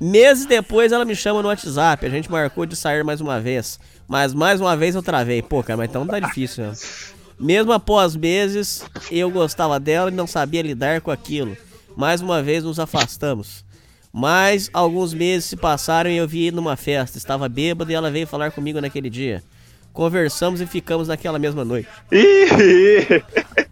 Meses 0.00 0.44
depois 0.44 0.90
ela 0.90 1.04
me 1.04 1.14
chama 1.14 1.40
no 1.40 1.48
WhatsApp, 1.48 2.04
a 2.04 2.08
gente 2.08 2.30
marcou 2.30 2.66
de 2.66 2.74
sair 2.74 3.04
mais 3.04 3.20
uma 3.20 3.40
vez. 3.40 3.78
Mas 4.08 4.34
mais 4.34 4.60
uma 4.60 4.76
vez 4.76 4.94
eu 4.94 5.02
travei. 5.02 5.42
Pô, 5.42 5.62
cara, 5.62 5.76
mas 5.76 5.88
então 5.90 6.06
tá 6.06 6.18
difícil, 6.18 6.64
né? 6.64 6.72
Mesmo 7.38 7.72
após 7.72 8.16
meses, 8.16 8.84
eu 9.10 9.30
gostava 9.30 9.78
dela 9.78 10.10
e 10.10 10.14
não 10.14 10.26
sabia 10.26 10.62
lidar 10.62 11.00
com 11.00 11.10
aquilo. 11.10 11.56
Mais 11.96 12.20
uma 12.20 12.42
vez 12.42 12.64
nos 12.64 12.80
afastamos. 12.80 13.64
Mas 14.12 14.70
alguns 14.72 15.12
meses 15.12 15.44
se 15.44 15.56
passaram 15.56 16.10
e 16.10 16.16
eu 16.16 16.26
vi 16.26 16.50
numa 16.50 16.76
festa. 16.76 17.18
Estava 17.18 17.48
bêbado 17.48 17.90
e 17.90 17.94
ela 17.94 18.10
veio 18.10 18.26
falar 18.26 18.50
comigo 18.50 18.80
naquele 18.80 19.10
dia. 19.10 19.42
Conversamos 19.92 20.60
e 20.60 20.66
ficamos 20.66 21.08
naquela 21.08 21.38
mesma 21.38 21.64
noite. 21.64 21.88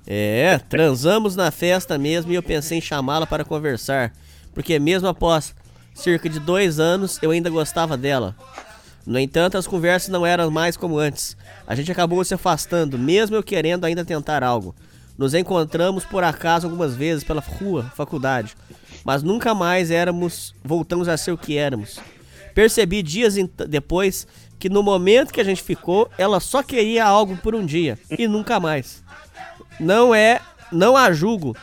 É, 0.08 0.58
transamos 0.68 1.34
na 1.34 1.50
festa 1.50 1.98
mesmo 1.98 2.30
e 2.30 2.36
eu 2.36 2.42
pensei 2.42 2.78
em 2.78 2.80
chamá-la 2.80 3.26
para 3.26 3.44
conversar, 3.44 4.12
porque 4.54 4.78
mesmo 4.78 5.08
após 5.08 5.52
cerca 5.94 6.28
de 6.28 6.38
dois 6.38 6.78
anos 6.78 7.18
eu 7.22 7.32
ainda 7.32 7.50
gostava 7.50 7.96
dela. 7.96 8.36
No 9.04 9.18
entanto, 9.18 9.56
as 9.56 9.66
conversas 9.66 10.08
não 10.08 10.26
eram 10.26 10.50
mais 10.50 10.76
como 10.76 10.98
antes. 10.98 11.36
A 11.66 11.74
gente 11.74 11.90
acabou 11.90 12.24
se 12.24 12.34
afastando, 12.34 12.98
mesmo 12.98 13.36
eu 13.36 13.42
querendo 13.42 13.84
ainda 13.84 14.04
tentar 14.04 14.42
algo. 14.42 14.74
Nos 15.16 15.32
encontramos 15.32 16.04
por 16.04 16.22
acaso 16.22 16.66
algumas 16.66 16.94
vezes 16.94 17.24
pela 17.24 17.40
rua, 17.40 17.90
faculdade, 17.96 18.54
mas 19.06 19.22
nunca 19.22 19.54
mais 19.54 19.92
éramos, 19.92 20.52
voltamos 20.64 21.06
a 21.06 21.16
ser 21.16 21.30
o 21.30 21.38
que 21.38 21.56
éramos. 21.56 22.00
Percebi 22.52 23.04
dias 23.04 23.36
depois 23.68 24.26
que 24.58 24.68
no 24.68 24.82
momento 24.82 25.32
que 25.32 25.40
a 25.40 25.44
gente 25.44 25.62
ficou, 25.62 26.10
ela 26.18 26.40
só 26.40 26.60
queria 26.60 27.04
algo 27.04 27.36
por 27.36 27.54
um 27.54 27.64
dia 27.64 27.96
e 28.10 28.26
nunca 28.26 28.58
mais. 28.58 29.04
Não 29.78 30.12
é, 30.12 30.40
não 30.72 30.96
a 30.96 31.12
julgo, 31.12 31.56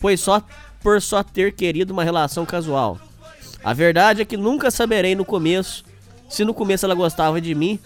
pois 0.00 0.18
só 0.18 0.42
por 0.80 1.00
só 1.00 1.22
ter 1.22 1.52
querido 1.52 1.92
uma 1.92 2.02
relação 2.02 2.44
casual. 2.44 2.98
A 3.62 3.72
verdade 3.72 4.20
é 4.20 4.24
que 4.24 4.36
nunca 4.36 4.68
saberei 4.68 5.14
no 5.14 5.24
começo 5.24 5.84
se 6.28 6.44
no 6.44 6.52
começo 6.52 6.84
ela 6.84 6.96
gostava 6.96 7.40
de 7.40 7.54
mim 7.54 7.78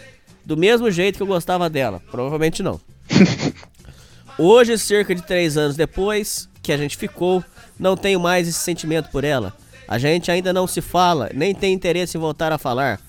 do 0.43 0.57
mesmo 0.57 0.91
jeito 0.91 1.17
que 1.17 1.23
eu 1.23 1.27
gostava 1.27 1.69
dela. 1.69 2.01
Provavelmente 2.11 2.63
não. 2.63 2.81
Hoje, 4.39 4.79
cerca 4.79 5.15
de 5.15 5.21
três 5.21 5.59
anos 5.59 5.77
depois 5.77 6.49
que 6.63 6.73
a 6.73 6.79
gente 6.79 6.97
ficou, 6.97 7.45
não 7.79 7.97
tenho 7.97 8.21
mais 8.21 8.49
esse 8.49 8.59
sentimento 8.59 9.11
por 9.11 9.25
ela. 9.25 9.55
A 9.89 9.99
gente 9.99 10.31
ainda 10.31 10.53
não 10.53 10.67
se 10.67 10.81
fala, 10.81 11.31
nem 11.33 11.55
tem 11.55 11.73
interesse 11.73 12.17
em 12.17 12.21
voltar 12.21 12.53
a 12.53 12.59
falar. 12.59 13.01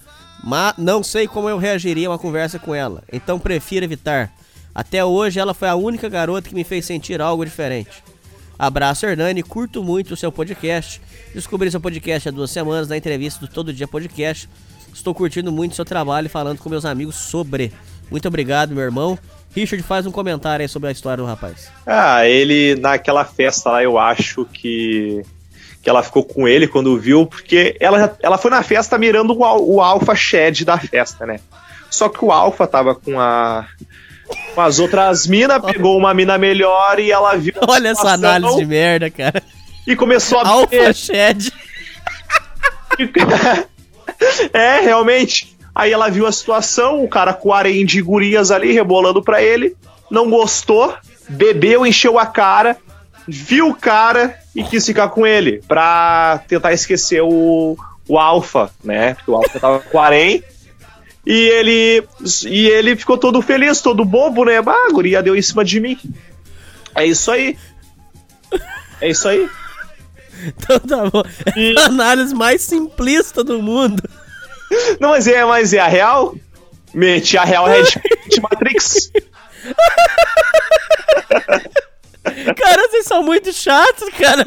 Mas 0.44 0.76
não 0.78 1.02
sei 1.02 1.28
como 1.28 1.50
eu 1.50 1.58
reagiria 1.58 2.08
a 2.08 2.12
uma 2.12 2.20
conversa 2.20 2.60
com 2.60 2.76
ela, 2.76 3.04
então 3.12 3.40
prefiro 3.40 3.86
evitar. 3.86 4.32
Até 4.74 5.04
hoje 5.04 5.40
ela 5.40 5.56
foi 5.56 5.68
a 5.68 5.76
única 5.76 6.08
garota 6.08 6.50
que 6.50 6.56
me 6.56 6.64
fez 6.64 6.86
sentir 6.86 7.20
algo 7.20 7.44
diferente. 7.44 8.04
Abraço, 8.60 9.06
Hernani. 9.06 9.42
Curto 9.42 9.84
muito 9.84 10.14
o 10.14 10.18
seu 10.18 10.32
podcast. 10.32 11.02
Descobri 11.34 11.70
seu 11.70 11.82
podcast 11.82 12.30
há 12.30 12.32
duas 12.32 12.52
semanas 12.52 12.88
na 12.88 12.98
entrevista 12.98 13.40
do 13.40 13.52
Todo 13.52 13.74
Dia 13.74 13.88
Podcast. 13.88 14.50
Estou 14.94 15.14
curtindo 15.14 15.52
muito 15.52 15.76
seu 15.76 15.86
trabalho 15.86 16.26
e 16.26 16.30
falando 16.30 16.60
com 16.60 16.70
meus 16.70 16.86
amigos 16.86 17.16
sobre. 17.16 17.72
Muito 18.10 18.28
obrigado, 18.28 18.74
meu 18.74 18.84
irmão. 18.84 19.18
Richard, 19.56 19.84
faz 19.84 20.06
um 20.06 20.11
comentário 20.11 20.64
aí 20.64 20.69
sobre 20.69 20.90
a 20.90 20.92
história 20.92 21.17
do 21.24 21.26
rapaz. 21.26 21.72
Ah, 21.85 22.27
ele 22.27 22.76
naquela 22.76 23.26
festa 23.26 23.72
lá, 23.72 23.84
eu 23.84 23.98
acho 23.98 24.45
que 24.45 25.24
que 25.82 25.90
ela 25.90 26.03
ficou 26.03 26.24
com 26.24 26.45
ele 26.45 26.67
quando 26.67 27.00
viu, 27.00 27.26
porque 27.26 27.77
ela, 27.80 28.17
ela 28.22 28.38
foi 28.38 28.51
na 28.51 28.61
festa 28.61 28.98
mirando 28.98 29.32
o, 29.32 29.76
o 29.76 29.82
Alpha 29.82 30.14
Shed 30.16 30.66
da 30.66 30.77
festa, 30.77 31.26
né? 31.26 31.40
Só 31.90 32.09
que 32.09 32.24
o 32.26 32.32
Alpha 32.32 32.67
tava 32.67 32.93
com 32.93 33.17
a 33.19 33.66
com 34.53 34.61
as 34.61 34.80
outras 34.80 35.26
minas, 35.26 35.61
pegou 35.66 35.98
uma 35.98 36.14
mina 36.14 36.38
melhor 36.38 37.00
e 37.00 37.09
ela 37.09 37.35
viu 37.38 37.53
Olha 37.67 37.90
essa 37.90 38.11
análise 38.11 38.58
de 38.58 38.66
merda, 38.66 39.09
cara. 39.09 39.42
e 39.88 39.95
começou 39.95 40.40
a 40.40 40.48
Alpha 40.48 40.93
Shed. 40.93 41.51
É, 44.51 44.80
realmente. 44.82 45.57
Aí 45.78 45.92
ela 45.92 46.10
viu 46.10 46.26
a 46.26 46.32
situação, 46.32 47.04
o 47.04 47.08
cara 47.08 47.36
com 47.36 47.54
harém 47.54 47.86
de 47.86 48.02
gurias 48.02 48.50
ali, 48.50 48.72
rebolando 48.72 49.22
pra 49.22 49.44
ele, 49.44 49.78
não 50.10 50.28
gostou, 50.28 50.98
bebeu, 51.30 51.86
encheu 51.86 52.18
a 52.18 52.26
cara, 52.26 52.78
viu 53.28 53.70
o 53.70 53.76
cara 53.76 54.40
e 54.56 54.64
quis 54.64 54.84
ficar 54.84 55.10
com 55.10 55.28
ele, 55.28 55.62
pra 55.68 56.42
tentar 56.48 56.74
esquecer 56.74 57.22
o, 57.22 57.78
o 58.10 58.18
Alpha, 58.18 58.72
né? 58.84 59.14
Porque 59.14 59.30
o 59.30 59.36
Alpha 59.36 59.60
tava 59.60 59.80
com 59.82 60.00
o 60.00 60.02
Arém. 60.02 60.44
E 61.24 61.48
ele, 61.50 62.08
e 62.48 62.68
ele 62.70 62.96
ficou 62.96 63.16
todo 63.16 63.40
feliz, 63.44 63.80
todo 63.80 64.04
bobo, 64.04 64.46
né? 64.46 64.60
Bah, 64.64 64.88
a 64.90 64.92
guria 64.92 65.22
deu 65.22 65.36
em 65.36 65.42
cima 65.44 65.64
de 65.64 65.80
mim. 65.80 66.00
É 66.96 67.06
isso 67.06 67.30
aí. 67.30 67.56
É 69.00 69.10
isso 69.10 69.28
aí. 69.28 69.48
Então 70.44 70.80
tá 70.80 71.08
bom. 71.08 71.22
É 71.56 71.80
a 71.82 71.86
análise 71.94 72.34
mais 72.34 72.64
simplista 72.64 73.44
do 73.44 73.62
mundo. 73.62 74.02
Não, 75.00 75.10
mas 75.10 75.28
é, 75.28 75.46
mas 75.46 75.74
é 75.74 75.80
a 75.80 75.88
real? 75.88 76.36
Meti 76.94 77.38
a 77.38 77.44
real 77.44 77.66
Red 77.66 77.86
Pill 78.30 78.42
Matrix. 78.42 79.12
Cara, 82.56 82.88
vocês 82.90 83.06
são 83.06 83.24
muito 83.24 83.52
chatos, 83.54 84.10
cara. 84.18 84.44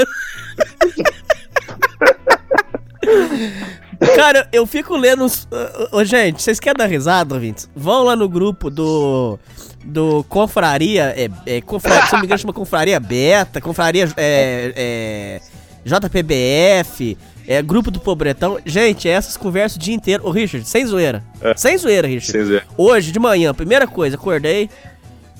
Cara, 4.17 4.49
eu 4.53 4.67
fico 4.67 4.97
lendo. 4.97 5.27
Ô, 5.27 5.99
ô, 5.99 6.05
gente, 6.05 6.43
vocês 6.43 6.59
querem 6.59 6.79
dar 6.79 6.87
risada, 6.87 7.35
ouvintes? 7.35 7.69
Vão 7.75 8.05
lá 8.05 8.17
no 8.17 8.29
grupo 8.29 8.71
do. 8.71 9.39
Do 9.85 10.25
Confraria. 10.29 11.15
É, 11.17 11.57
é, 11.57 11.61
confraria 11.61 12.07
se 12.07 12.13
não 12.13 12.21
me 12.21 12.27
engano, 12.27 12.39
chama 12.39 12.53
Confraria 12.53 13.01
Beta, 13.01 13.61
Confraria 13.63 14.13
é, 14.17 14.73
é, 14.77 15.41
JPBF, 15.85 17.17
é, 17.47 17.61
Grupo 17.63 17.91
do 17.91 18.01
Pobretão. 18.01 18.59
Gente, 18.65 19.09
essas 19.09 19.37
conversas 19.37 19.77
o 19.77 19.81
dia 19.81 19.95
inteiro. 19.95 20.27
Ô, 20.27 20.31
Richard, 20.31 20.67
sem 20.67 20.85
zoeira. 20.87 21.25
É. 21.41 21.55
Sem 21.57 21.77
zoeira, 21.77 22.07
Richard. 22.07 22.33
Sem 22.33 22.45
zoeira. 22.45 22.65
Hoje, 22.77 23.13
de 23.13 23.19
manhã, 23.19 23.53
primeira 23.55 23.87
coisa, 23.87 24.17
acordei. 24.17 24.69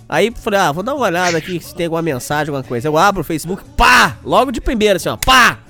Aí 0.09 0.33
falei, 0.35 0.59
ah, 0.59 0.73
vou 0.73 0.83
dar 0.83 0.95
uma 0.95 1.07
olhada 1.07 1.39
aqui 1.39 1.61
se 1.61 1.73
tem 1.73 1.87
alguma 1.87 2.03
mensagem, 2.03 2.53
alguma 2.53 2.67
coisa. 2.67 2.89
Eu 2.89 2.99
abro 2.99 3.21
o 3.21 3.25
Facebook, 3.25 3.63
pá! 3.77 4.19
Logo 4.25 4.51
de 4.51 4.61
primeira, 4.61 4.97
assim, 4.97 5.09
ó, 5.09 5.17
pá! 5.17 5.61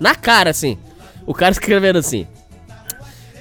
Na 0.00 0.16
cara, 0.16 0.50
assim. 0.50 0.76
O 1.24 1.32
cara 1.32 1.52
escrevendo 1.52 1.98
assim. 1.98 2.26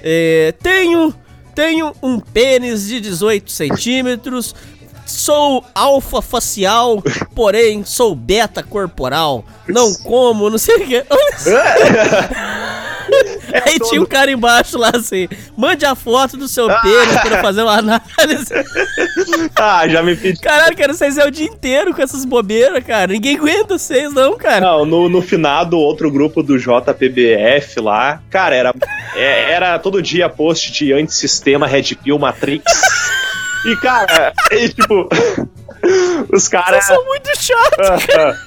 É, 0.04 0.54
tenho, 0.62 1.12
tenho 1.56 1.92
um 2.04 2.20
pênis 2.20 2.88
de 2.88 3.02
18 3.02 3.52
centímetros, 3.52 4.54
sou 5.08 5.64
alfa 5.74 6.22
facial, 6.22 7.02
porém 7.34 7.84
sou 7.86 8.14
beta 8.16 8.62
corporal. 8.64 9.44
Não 9.68 9.94
como, 9.96 10.50
não 10.50 10.58
sei 10.58 10.76
o 10.76 10.88
que. 10.88 11.04
Aí 13.66 13.80
tinha 13.80 14.02
um 14.02 14.06
cara 14.06 14.30
embaixo 14.30 14.78
lá 14.78 14.92
assim, 14.94 15.30
mande 15.56 15.86
a 15.86 15.96
foto 15.96 16.36
do 16.36 16.46
seu 16.48 16.68
pênis 16.82 17.18
pra 17.22 17.38
eu 17.38 17.42
fazer 17.42 17.62
uma 17.64 17.78
análise. 17.78 18.54
Ah, 19.56 19.88
já 19.88 20.04
me 20.04 20.16
pedi. 20.16 20.40
Caralho, 20.40 20.76
cara, 20.78 20.94
vocês 20.94 21.18
é 21.18 21.26
o 21.26 21.32
dia 21.32 21.46
inteiro 21.48 21.94
com 21.94 22.02
essas 22.02 22.24
bobeiras, 22.26 22.84
cara. 22.84 23.12
Ninguém 23.12 23.38
aguenta 23.38 23.78
vocês, 23.78 24.14
não, 24.14 24.38
cara. 24.38 24.62
Não, 24.62 24.86
no, 24.86 25.10
no 25.10 25.22
finado, 25.22 25.78
outro 25.78 26.12
grupo 26.12 26.44
do 26.44 26.58
JPBF 26.60 27.80
lá, 27.80 28.22
cara, 28.30 28.56
era, 28.56 28.74
é- 29.16 29.52
era 29.52 29.80
todo 29.80 30.02
dia 30.02 30.30
post 30.30 30.72
de 30.72 30.94
antissistema 30.94 31.66
Red 31.66 31.96
Pill 32.04 32.20
Matrix. 32.20 32.64
E, 33.66 33.76
cara, 33.78 34.34
e, 34.52 34.70
tipo, 34.70 35.10
os 36.32 36.48
caras. 36.48 36.86
Vocês 36.86 36.98
são 36.98 37.06
muito 37.06 37.30
chatos, 37.42 38.06
cara. 38.06 38.38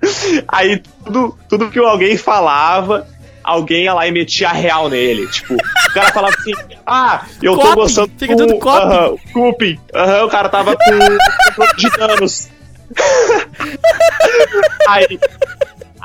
Aí 0.48 0.82
tudo, 1.04 1.38
tudo 1.48 1.70
que 1.70 1.78
alguém 1.78 2.16
falava, 2.16 3.06
alguém 3.44 3.84
ia 3.84 3.92
lá 3.92 4.06
e 4.06 4.10
metia 4.10 4.48
a 4.48 4.52
real 4.52 4.88
nele. 4.88 5.28
Tipo, 5.28 5.54
o 5.54 5.92
cara 5.92 6.12
falava 6.12 6.34
assim: 6.38 6.52
Ah, 6.86 7.26
eu 7.42 7.54
tô 7.54 7.62
Copy, 7.62 7.74
gostando 7.74 8.12
fica 8.16 8.36
tudo 8.36 8.58
copy. 8.58 8.78
Aham, 8.78 9.16
copy. 9.32 9.80
Aham, 9.94 10.24
o 10.24 10.30
cara 10.30 10.48
tava 10.48 10.74
com, 10.76 11.56
com 11.56 11.76
de 11.76 11.90
danos. 11.90 12.48
aí, 14.88 15.18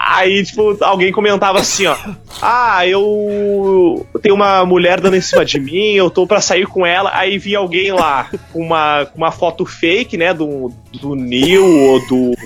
aí, 0.06 0.43
tipo, 0.43 0.77
alguém 0.82 1.11
comentava 1.11 1.59
assim, 1.59 1.88
ó. 1.88 1.98
Ah, 2.40 2.85
eu 2.88 4.06
tenho 4.22 4.35
uma 4.35 4.64
mulher 4.64 5.01
dando 5.01 5.17
em 5.17 5.22
cima 5.22 5.43
de 5.43 5.59
mim, 5.59 5.93
eu 5.93 6.11
tô 6.11 6.27
pra 6.27 6.40
sair 6.40 6.67
com 6.67 6.85
ela. 6.85 7.09
Aí 7.14 7.40
vinha 7.40 7.58
alguém 7.58 7.92
lá 7.92 8.30
com 8.53 8.61
uma, 8.61 9.06
com 9.08 9.17
uma 9.17 9.32
foto 9.32 9.66
fake, 9.66 10.16
né, 10.16 10.34
do, 10.34 10.72
do 11.01 11.16
Neil 11.16 11.66
ou 11.66 12.08
do, 12.08 12.38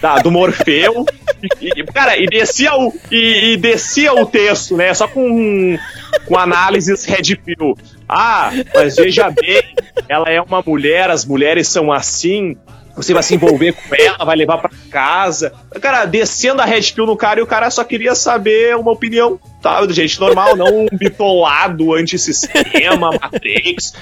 da, 0.00 0.18
do 0.18 0.30
Morfeu. 0.30 1.04
E, 1.60 1.84
cara, 1.84 2.16
e 2.16 2.26
descia, 2.26 2.74
o, 2.74 2.92
e, 3.10 3.52
e 3.52 3.56
descia 3.56 4.14
o 4.14 4.24
texto, 4.24 4.76
né, 4.76 4.94
só 4.94 5.08
com, 5.08 5.76
com 6.24 6.38
análises 6.38 7.04
Red 7.04 7.36
Pill. 7.44 7.76
Ah, 8.08 8.50
mas 8.74 8.96
veja 8.96 9.30
bem, 9.30 9.62
ela 10.08 10.28
é 10.28 10.40
uma 10.40 10.62
mulher, 10.64 11.10
as 11.10 11.24
mulheres 11.24 11.68
são 11.68 11.92
assim, 11.92 12.56
você 12.98 13.14
vai 13.14 13.22
se 13.22 13.34
envolver 13.34 13.72
com 13.72 13.94
ela, 13.94 14.24
vai 14.24 14.36
levar 14.36 14.58
pra 14.58 14.70
casa. 14.90 15.52
Cara, 15.80 16.04
descendo 16.04 16.60
a 16.60 16.64
Red 16.64 16.92
Pill 16.92 17.06
no 17.06 17.16
cara 17.16 17.38
e 17.38 17.42
o 17.42 17.46
cara 17.46 17.70
só 17.70 17.84
queria 17.84 18.12
saber 18.14 18.76
uma 18.76 18.90
opinião, 18.90 19.38
tá? 19.62 19.86
De 19.86 19.94
gente 19.94 20.18
normal, 20.18 20.56
não 20.56 20.80
um 20.80 20.88
bitolado 20.92 21.94
antissistema, 21.94 23.10
Matrix, 23.12 23.94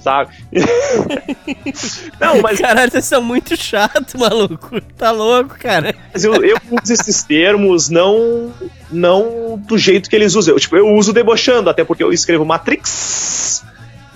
sabe? 0.00 0.34
não, 2.20 2.42
mas, 2.42 2.60
Caralho, 2.60 2.90
vocês 2.90 3.04
são 3.04 3.22
muito 3.22 3.56
chatos, 3.56 4.14
maluco. 4.14 4.80
Tá 4.98 5.12
louco, 5.12 5.56
cara. 5.58 5.94
mas 6.12 6.24
eu, 6.24 6.34
eu 6.44 6.56
uso 6.82 6.92
esses 6.92 7.22
termos 7.22 7.88
não, 7.88 8.52
não 8.90 9.56
do 9.56 9.78
jeito 9.78 10.10
que 10.10 10.16
eles 10.16 10.34
usam. 10.34 10.54
Eu, 10.54 10.60
tipo, 10.60 10.76
eu 10.76 10.88
uso 10.94 11.12
debochando, 11.12 11.70
até 11.70 11.84
porque 11.84 12.02
eu 12.02 12.12
escrevo 12.12 12.44
Matrix. 12.44 13.64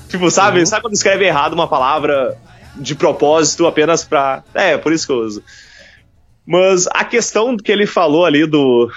Tipo, 0.08 0.28
sabe? 0.32 0.66
Sabe 0.66 0.82
quando 0.82 0.94
escreve 0.94 1.24
errado 1.24 1.52
uma 1.52 1.68
palavra 1.68 2.36
de 2.76 2.94
propósito 2.94 3.66
apenas 3.66 4.04
pra. 4.04 4.42
É, 4.54 4.76
por 4.76 4.92
isso 4.92 5.06
que 5.06 5.12
eu 5.12 5.18
uso. 5.18 5.42
Mas 6.46 6.86
a 6.88 7.04
questão 7.04 7.56
que 7.56 7.70
ele 7.70 7.86
falou 7.86 8.24
ali 8.24 8.46
do, 8.46 8.90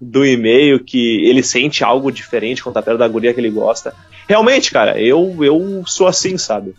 do 0.00 0.26
e-mail, 0.26 0.82
que 0.82 1.24
ele 1.26 1.42
sente 1.42 1.84
algo 1.84 2.10
diferente 2.10 2.62
quando 2.62 2.74
tá 2.74 2.82
perto 2.82 2.98
da 2.98 3.08
guria 3.08 3.32
que 3.32 3.40
ele 3.40 3.50
gosta. 3.50 3.94
Realmente, 4.28 4.70
cara, 4.70 5.00
eu, 5.00 5.36
eu 5.42 5.82
sou 5.86 6.06
assim, 6.06 6.36
sabe? 6.36 6.74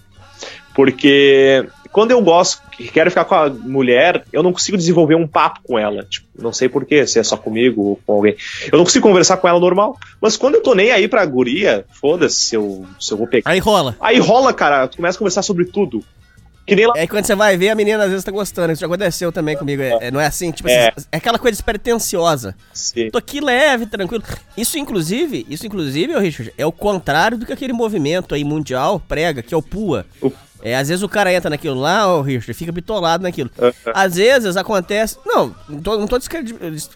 Porque 0.76 1.66
quando 1.94 2.12
eu 2.12 2.22
gosto, 2.22 2.62
que 2.72 2.88
quero 2.88 3.12
ficar 3.12 3.24
com 3.26 3.36
a 3.36 3.50
mulher, 3.50 4.26
eu 4.34 4.42
não 4.42 4.52
consigo 4.52 4.76
desenvolver 4.76 5.16
um 5.16 5.28
papo 5.28 5.62
com 5.64 5.78
ela. 5.78 6.03
Tipo, 6.03 6.28
não 6.42 6.52
sei 6.52 6.68
porquê, 6.68 7.06
se 7.06 7.20
é 7.20 7.24
só 7.24 7.38
comigo 7.38 7.82
ou 7.82 8.00
com 8.06 8.14
alguém. 8.14 8.36
Eu 8.72 8.78
não 8.78 8.84
consigo 8.84 9.08
conversar 9.08 9.38
com 9.38 9.48
ela 9.48 9.60
normal. 9.60 9.98
Mas 10.20 10.36
quando 10.36 10.56
eu 10.56 10.64
tô 10.64 10.74
nem 10.74 10.92
aí 10.92 11.08
pra 11.08 11.24
guria, 11.26 11.86
foda-se 11.92 12.45
se 12.45 12.56
eu, 12.56 12.86
se 13.00 13.14
eu 13.14 13.18
vou 13.18 13.28
pegar. 13.28 13.50
Aí 13.50 13.60
rola. 13.60 13.95
Aí 14.02 14.18
rola, 14.18 14.52
cara, 14.52 14.88
tu 14.88 14.98
começa 14.98 15.18
a 15.18 15.20
conversar 15.20 15.44
sobre 15.44 15.66
tudo. 15.66 16.03
Que 16.66 16.75
nem 16.75 16.88
lá. 16.88 16.93
É 16.95 17.06
quando 17.08 17.25
você 17.25 17.35
vai 17.35 17.58
ver, 17.58 17.69
a 17.69 17.75
menina 17.75 18.03
às 18.03 18.09
vezes 18.09 18.24
tá 18.24 18.32
gostando. 18.32 18.72
Isso 18.72 18.80
já 18.82 18.88
aconteceu 18.88 19.32
também 19.32 19.58
comigo. 19.58 19.82
É, 19.82 19.98
é- 20.08 20.11
não 20.11 20.19
é 20.19 20.25
assim? 20.25 20.51
Tipo 20.51 20.69
É. 20.69 20.93
assim, 20.95 21.08
é 21.11 21.17
aquela 21.17 21.38
coisa 21.38 21.51
despretensiosa. 21.56 22.56
Sim. 22.74 23.09
Tô 23.11 23.17
aqui 23.17 23.42
leve, 23.42 23.85
tranquilo. 23.85 24.24
Isso, 24.56 24.77
inclusive, 24.77 25.45
isso, 25.50 25.66
inclusive, 25.67 26.17
Richard, 26.19 26.53
é 26.58 26.66
o 26.66 26.72
contrário 26.72 27.38
do 27.38 27.45
que 27.45 27.51
aquele 27.53 27.74
movimento 27.74 28.33
aí 28.33 28.43
mundial 28.43 29.00
prega, 29.00 29.42
que 29.42 29.53
é 29.53 29.58
o 29.58 29.61
PUA. 29.61 30.06
O- 30.22 30.32
É, 30.66 30.77
às 30.77 30.88
vezes 30.88 31.03
o 31.03 31.09
cara 31.09 31.33
entra 31.33 31.50
naquilo 31.50 31.77
lá, 31.77 32.08
ô 32.08 32.22
Richard, 32.22 32.53
fica 32.53 32.72
bitolado 32.72 33.22
naquilo. 33.24 33.51
Às 33.93 34.16
vezes 34.16 34.56
acontece. 34.56 35.17
Não, 35.25 35.53
não 35.67 35.82
tô, 35.82 35.98
não 35.98 36.08
tô 36.08 36.17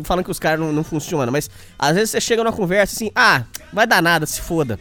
falando 0.06 0.24
que 0.24 0.32
os 0.32 0.40
caras 0.40 0.58
não, 0.58 0.72
não 0.72 0.86
funcionam, 0.86 1.30
mas 1.34 1.50
às 1.78 1.94
vezes 1.96 2.12
você 2.12 2.22
chega 2.22 2.42
numa 2.46 2.54
conversa 2.54 2.96
assim, 2.96 3.12
ah, 3.14 3.44
vai 3.74 3.86
dar 3.86 4.02
nada, 4.02 4.26
se 4.26 4.40
foda. 4.40 4.80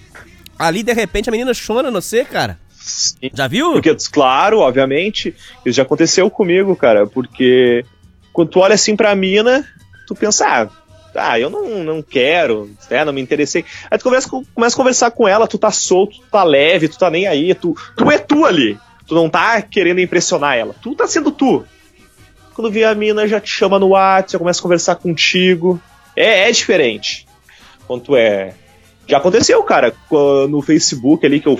Ali, 0.57 0.85
de 0.85 0.93
repente, 0.93 1.29
a 1.29 1.33
menina 1.33 1.51
chora 1.67 1.91
no 1.91 2.01
você, 2.01 2.25
cara. 2.25 2.61
Sim. 2.97 3.31
Já 3.35 3.47
viu? 3.47 3.73
Porque, 3.73 3.95
claro, 4.11 4.61
obviamente, 4.61 5.35
isso 5.65 5.77
já 5.77 5.83
aconteceu 5.83 6.31
comigo, 6.31 6.75
cara, 6.75 7.07
porque 7.07 7.85
quando 8.33 8.49
tu 8.49 8.61
olha 8.61 8.75
assim 8.75 8.97
pra 8.97 9.15
mina, 9.15 9.67
tu 10.07 10.15
pensa, 10.15 10.47
ah, 10.47 10.69
ah, 11.15 11.39
eu 11.39 11.51
não, 11.51 11.85
não 11.85 12.03
quero, 12.03 12.71
né, 12.91 13.05
não 13.05 13.13
me 13.13 13.21
interessei. 13.21 13.65
Aí 13.91 13.99
tu 13.99 14.03
começa, 14.05 14.29
com- 14.29 14.45
começa 14.55 14.75
a 14.75 14.79
conversar 14.79 15.11
com 15.11 15.29
ela, 15.29 15.47
tu 15.47 15.59
tá 15.59 15.71
solto, 15.71 16.19
tu 16.21 16.27
tá 16.31 16.43
leve, 16.43 16.89
tu 16.89 16.99
tá 16.99 17.11
nem 17.11 17.27
aí, 17.27 17.55
tu, 17.55 17.77
tu 17.97 18.11
é 18.11 18.19
tu 18.19 18.45
ali. 18.45 18.79
Tu 19.07 19.15
não 19.15 19.29
tá 19.31 19.63
querendo 19.63 20.01
impressionar 20.01 20.57
ela, 20.57 20.75
tu 20.83 20.95
tá 20.95 21.07
sendo 21.07 21.31
tu. 21.31 21.65
Quando 22.55 22.71
vê 22.73 22.85
a 22.85 22.95
mina, 22.95 23.29
já 23.29 23.39
te 23.39 23.51
chama 23.51 23.79
no 23.79 23.89
WhatsApp, 23.89 24.33
já 24.33 24.39
começa 24.39 24.61
a 24.61 24.63
conversar 24.63 24.95
contigo. 24.97 25.81
É, 26.17 26.49
é 26.49 26.51
diferente. 26.51 27.27
Quando 27.87 28.03
tu 28.03 28.17
é. 28.17 28.55
Já 29.07 29.19
aconteceu, 29.19 29.63
cara, 29.63 29.95
no 30.49 30.61
Facebook 30.61 31.25
ali 31.25 31.39
que 31.39 31.47
eu 31.47 31.57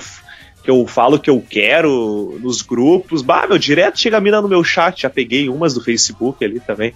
que 0.67 0.71
eu 0.71 0.85
falo 0.85 1.17
que 1.17 1.29
eu 1.29 1.41
quero 1.49 2.37
nos 2.41 2.61
grupos. 2.61 3.21
Bah, 3.21 3.47
meu, 3.47 3.57
direto 3.57 3.97
chega 3.97 4.17
a 4.17 4.19
mina 4.19 4.41
no 4.41 4.49
meu 4.49 4.61
chat. 4.65 5.03
Já 5.03 5.09
peguei 5.09 5.47
umas 5.47 5.73
do 5.73 5.81
Facebook 5.81 6.43
ali 6.43 6.59
também. 6.59 6.93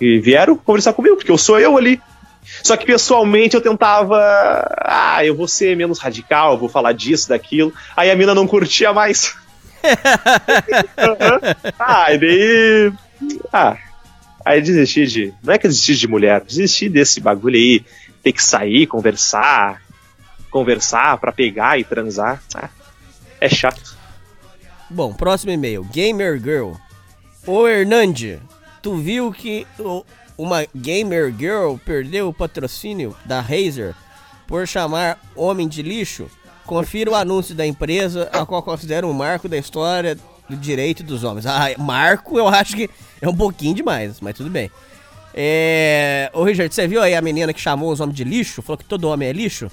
E 0.00 0.18
vieram 0.18 0.56
conversar 0.56 0.94
comigo, 0.94 1.16
porque 1.16 1.30
eu 1.30 1.36
sou 1.36 1.60
eu 1.60 1.76
ali. 1.76 2.00
Só 2.62 2.78
que 2.78 2.86
pessoalmente 2.86 3.54
eu 3.54 3.60
tentava. 3.60 4.16
Ah, 4.78 5.22
eu 5.22 5.36
vou 5.36 5.46
ser 5.46 5.76
menos 5.76 5.98
radical, 5.98 6.56
vou 6.56 6.70
falar 6.70 6.92
disso, 6.92 7.28
daquilo. 7.28 7.74
Aí 7.94 8.10
a 8.10 8.16
mina 8.16 8.34
não 8.34 8.46
curtia 8.46 8.90
mais. 8.90 9.36
ah, 11.78 12.14
e 12.14 12.18
daí. 12.18 12.92
Ah. 13.52 13.76
Aí 14.46 14.62
desisti 14.62 15.06
de. 15.06 15.34
Não 15.44 15.52
é 15.52 15.58
que 15.58 15.66
eu 15.66 15.70
desisti 15.70 15.94
de 15.94 16.08
mulher, 16.08 16.40
desisti 16.40 16.88
desse 16.88 17.20
bagulho 17.20 17.56
aí. 17.56 17.84
Ter 18.22 18.32
que 18.32 18.42
sair, 18.42 18.86
conversar. 18.86 19.82
Conversar 20.50 21.18
pra 21.18 21.30
pegar 21.30 21.78
e 21.78 21.84
transar. 21.84 22.42
Ah, 22.54 22.70
é 23.40 23.48
chato. 23.48 23.96
Bom, 24.88 25.12
próximo 25.12 25.52
e-mail. 25.52 25.84
Gamer 25.84 26.40
Girl. 26.40 26.72
Ô 27.46 27.66
Hernande, 27.66 28.38
tu 28.82 28.96
viu 28.96 29.32
que 29.32 29.66
uma 30.36 30.66
gamer 30.74 31.34
girl 31.36 31.76
perdeu 31.84 32.28
o 32.28 32.34
patrocínio 32.34 33.16
da 33.24 33.40
Razer 33.40 33.94
por 34.46 34.66
chamar 34.66 35.18
homem 35.34 35.66
de 35.66 35.82
lixo? 35.82 36.28
Confira 36.66 37.10
o 37.10 37.14
anúncio 37.14 37.54
da 37.54 37.66
empresa, 37.66 38.28
a 38.32 38.44
qual 38.44 38.62
considera 38.62 39.06
um 39.06 39.12
marco 39.12 39.48
da 39.48 39.56
história 39.56 40.16
do 40.48 40.56
direito 40.56 41.02
dos 41.02 41.24
homens. 41.24 41.46
Ah, 41.46 41.68
marco 41.78 42.38
eu 42.38 42.46
acho 42.46 42.76
que 42.76 42.90
é 43.20 43.28
um 43.28 43.34
pouquinho 43.34 43.74
demais, 43.74 44.20
mas 44.20 44.36
tudo 44.36 44.50
bem. 44.50 44.70
É... 45.32 46.30
Ô 46.34 46.42
Richard, 46.44 46.74
você 46.74 46.86
viu 46.86 47.00
aí 47.00 47.14
a 47.14 47.22
menina 47.22 47.52
que 47.52 47.60
chamou 47.60 47.90
os 47.90 48.00
homens 48.00 48.16
de 48.16 48.24
lixo? 48.24 48.62
Falou 48.62 48.78
que 48.78 48.84
todo 48.84 49.08
homem 49.08 49.28
é 49.28 49.32
lixo? 49.32 49.70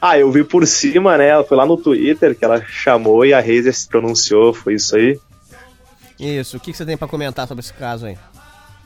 Ah, 0.00 0.18
eu 0.18 0.30
vi 0.30 0.44
por 0.44 0.66
cima, 0.66 1.16
né? 1.18 1.28
Ela 1.28 1.44
foi 1.44 1.56
lá 1.56 1.66
no 1.66 1.76
Twitter 1.76 2.36
que 2.36 2.44
ela 2.44 2.62
chamou 2.64 3.24
e 3.26 3.32
a 3.32 3.40
Razer 3.40 3.74
se 3.74 3.88
pronunciou, 3.88 4.52
foi 4.54 4.74
isso 4.74 4.94
aí. 4.96 5.18
Isso, 6.18 6.56
o 6.56 6.60
que, 6.60 6.72
você 6.72 6.84
tem 6.84 6.96
pra 6.96 7.08
comentar 7.08 7.46
sobre 7.46 7.62
esse 7.64 7.72
caso 7.72 8.06
aí? 8.06 8.16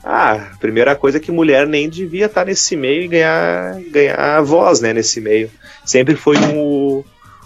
Ah, 0.05 0.33
a 0.53 0.57
primeira 0.59 0.97
coisa 0.97 1.19
é 1.19 1.21
que 1.21 1.31
mulher 1.31 1.67
nem 1.67 1.89
devia 1.89 2.27
estar 2.27 2.45
nesse 2.45 2.75
meio 2.77 3.03
e 3.03 3.09
ganhar, 3.09 3.81
ganhar 3.91 4.41
voz, 4.43 4.81
né, 4.81 4.93
nesse 4.93 5.21
meio. 5.21 5.51
Sempre 5.85 6.17
foi 6.17 6.37
um, 6.39 7.05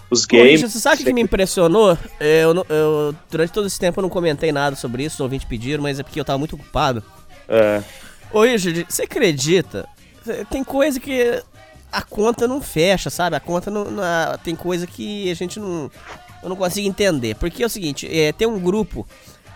os 0.09 0.25
games. 0.25 0.61
Você 0.61 0.79
sabe 0.79 1.01
o 1.01 1.05
que, 1.05 1.13
me 1.13 1.21
impressionou? 1.21 1.97
É, 2.19 2.43
Eu, 2.43 2.65
eu- 2.69 3.15
durante 3.29 3.51
todo 3.51 3.67
esse 3.67 3.79
tempo 3.79 3.99
eu 3.99 4.03
não 4.03 4.09
comentei 4.09 4.51
nada 4.51 4.75
sobre 4.75 5.03
isso, 5.03 5.15
os 5.15 5.19
ouvintes 5.21 5.47
pediram, 5.47 5.83
mas 5.83 5.99
é 5.99 6.03
porque 6.03 6.19
eu 6.19 6.25
tava 6.25 6.39
muito 6.39 6.55
ocupado. 6.55 7.03
É. 7.47 7.81
Ô 8.31 8.41
Richard, 8.43 8.85
você 8.89 9.03
acredita? 9.03 9.87
Tem 10.49 10.63
coisa 10.63 10.99
que 10.99 11.41
a 11.91 12.01
conta 12.01 12.47
não 12.47 12.61
fecha, 12.61 13.09
sabe? 13.09 13.35
A 13.35 13.39
conta 13.39 13.69
não. 13.71 13.85
não- 13.85 14.03
a- 14.03 14.37
tem 14.43 14.55
coisa 14.55 14.85
que 14.87 15.29
a 15.31 15.33
gente 15.33 15.59
não. 15.59 15.89
Eu 16.43 16.49
não 16.49 16.55
consigo 16.55 16.87
entender. 16.87 17.35
Porque 17.35 17.63
é 17.63 17.65
o 17.65 17.69
seguinte, 17.69 18.07
é, 18.11 18.31
tem 18.31 18.47
um 18.47 18.59
grupo. 18.59 19.07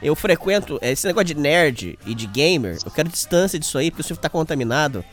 Eu 0.01 0.15
frequento 0.15 0.79
é, 0.81 0.91
esse 0.91 1.05
negócio 1.05 1.25
de 1.27 1.35
nerd 1.35 1.97
e 2.05 2.15
de 2.15 2.25
gamer. 2.25 2.77
Eu 2.83 2.91
quero 2.91 3.07
distância 3.07 3.59
disso 3.59 3.77
aí, 3.77 3.91
porque 3.91 4.11
o 4.13 4.17
tá 4.17 4.29
contaminado. 4.29 5.03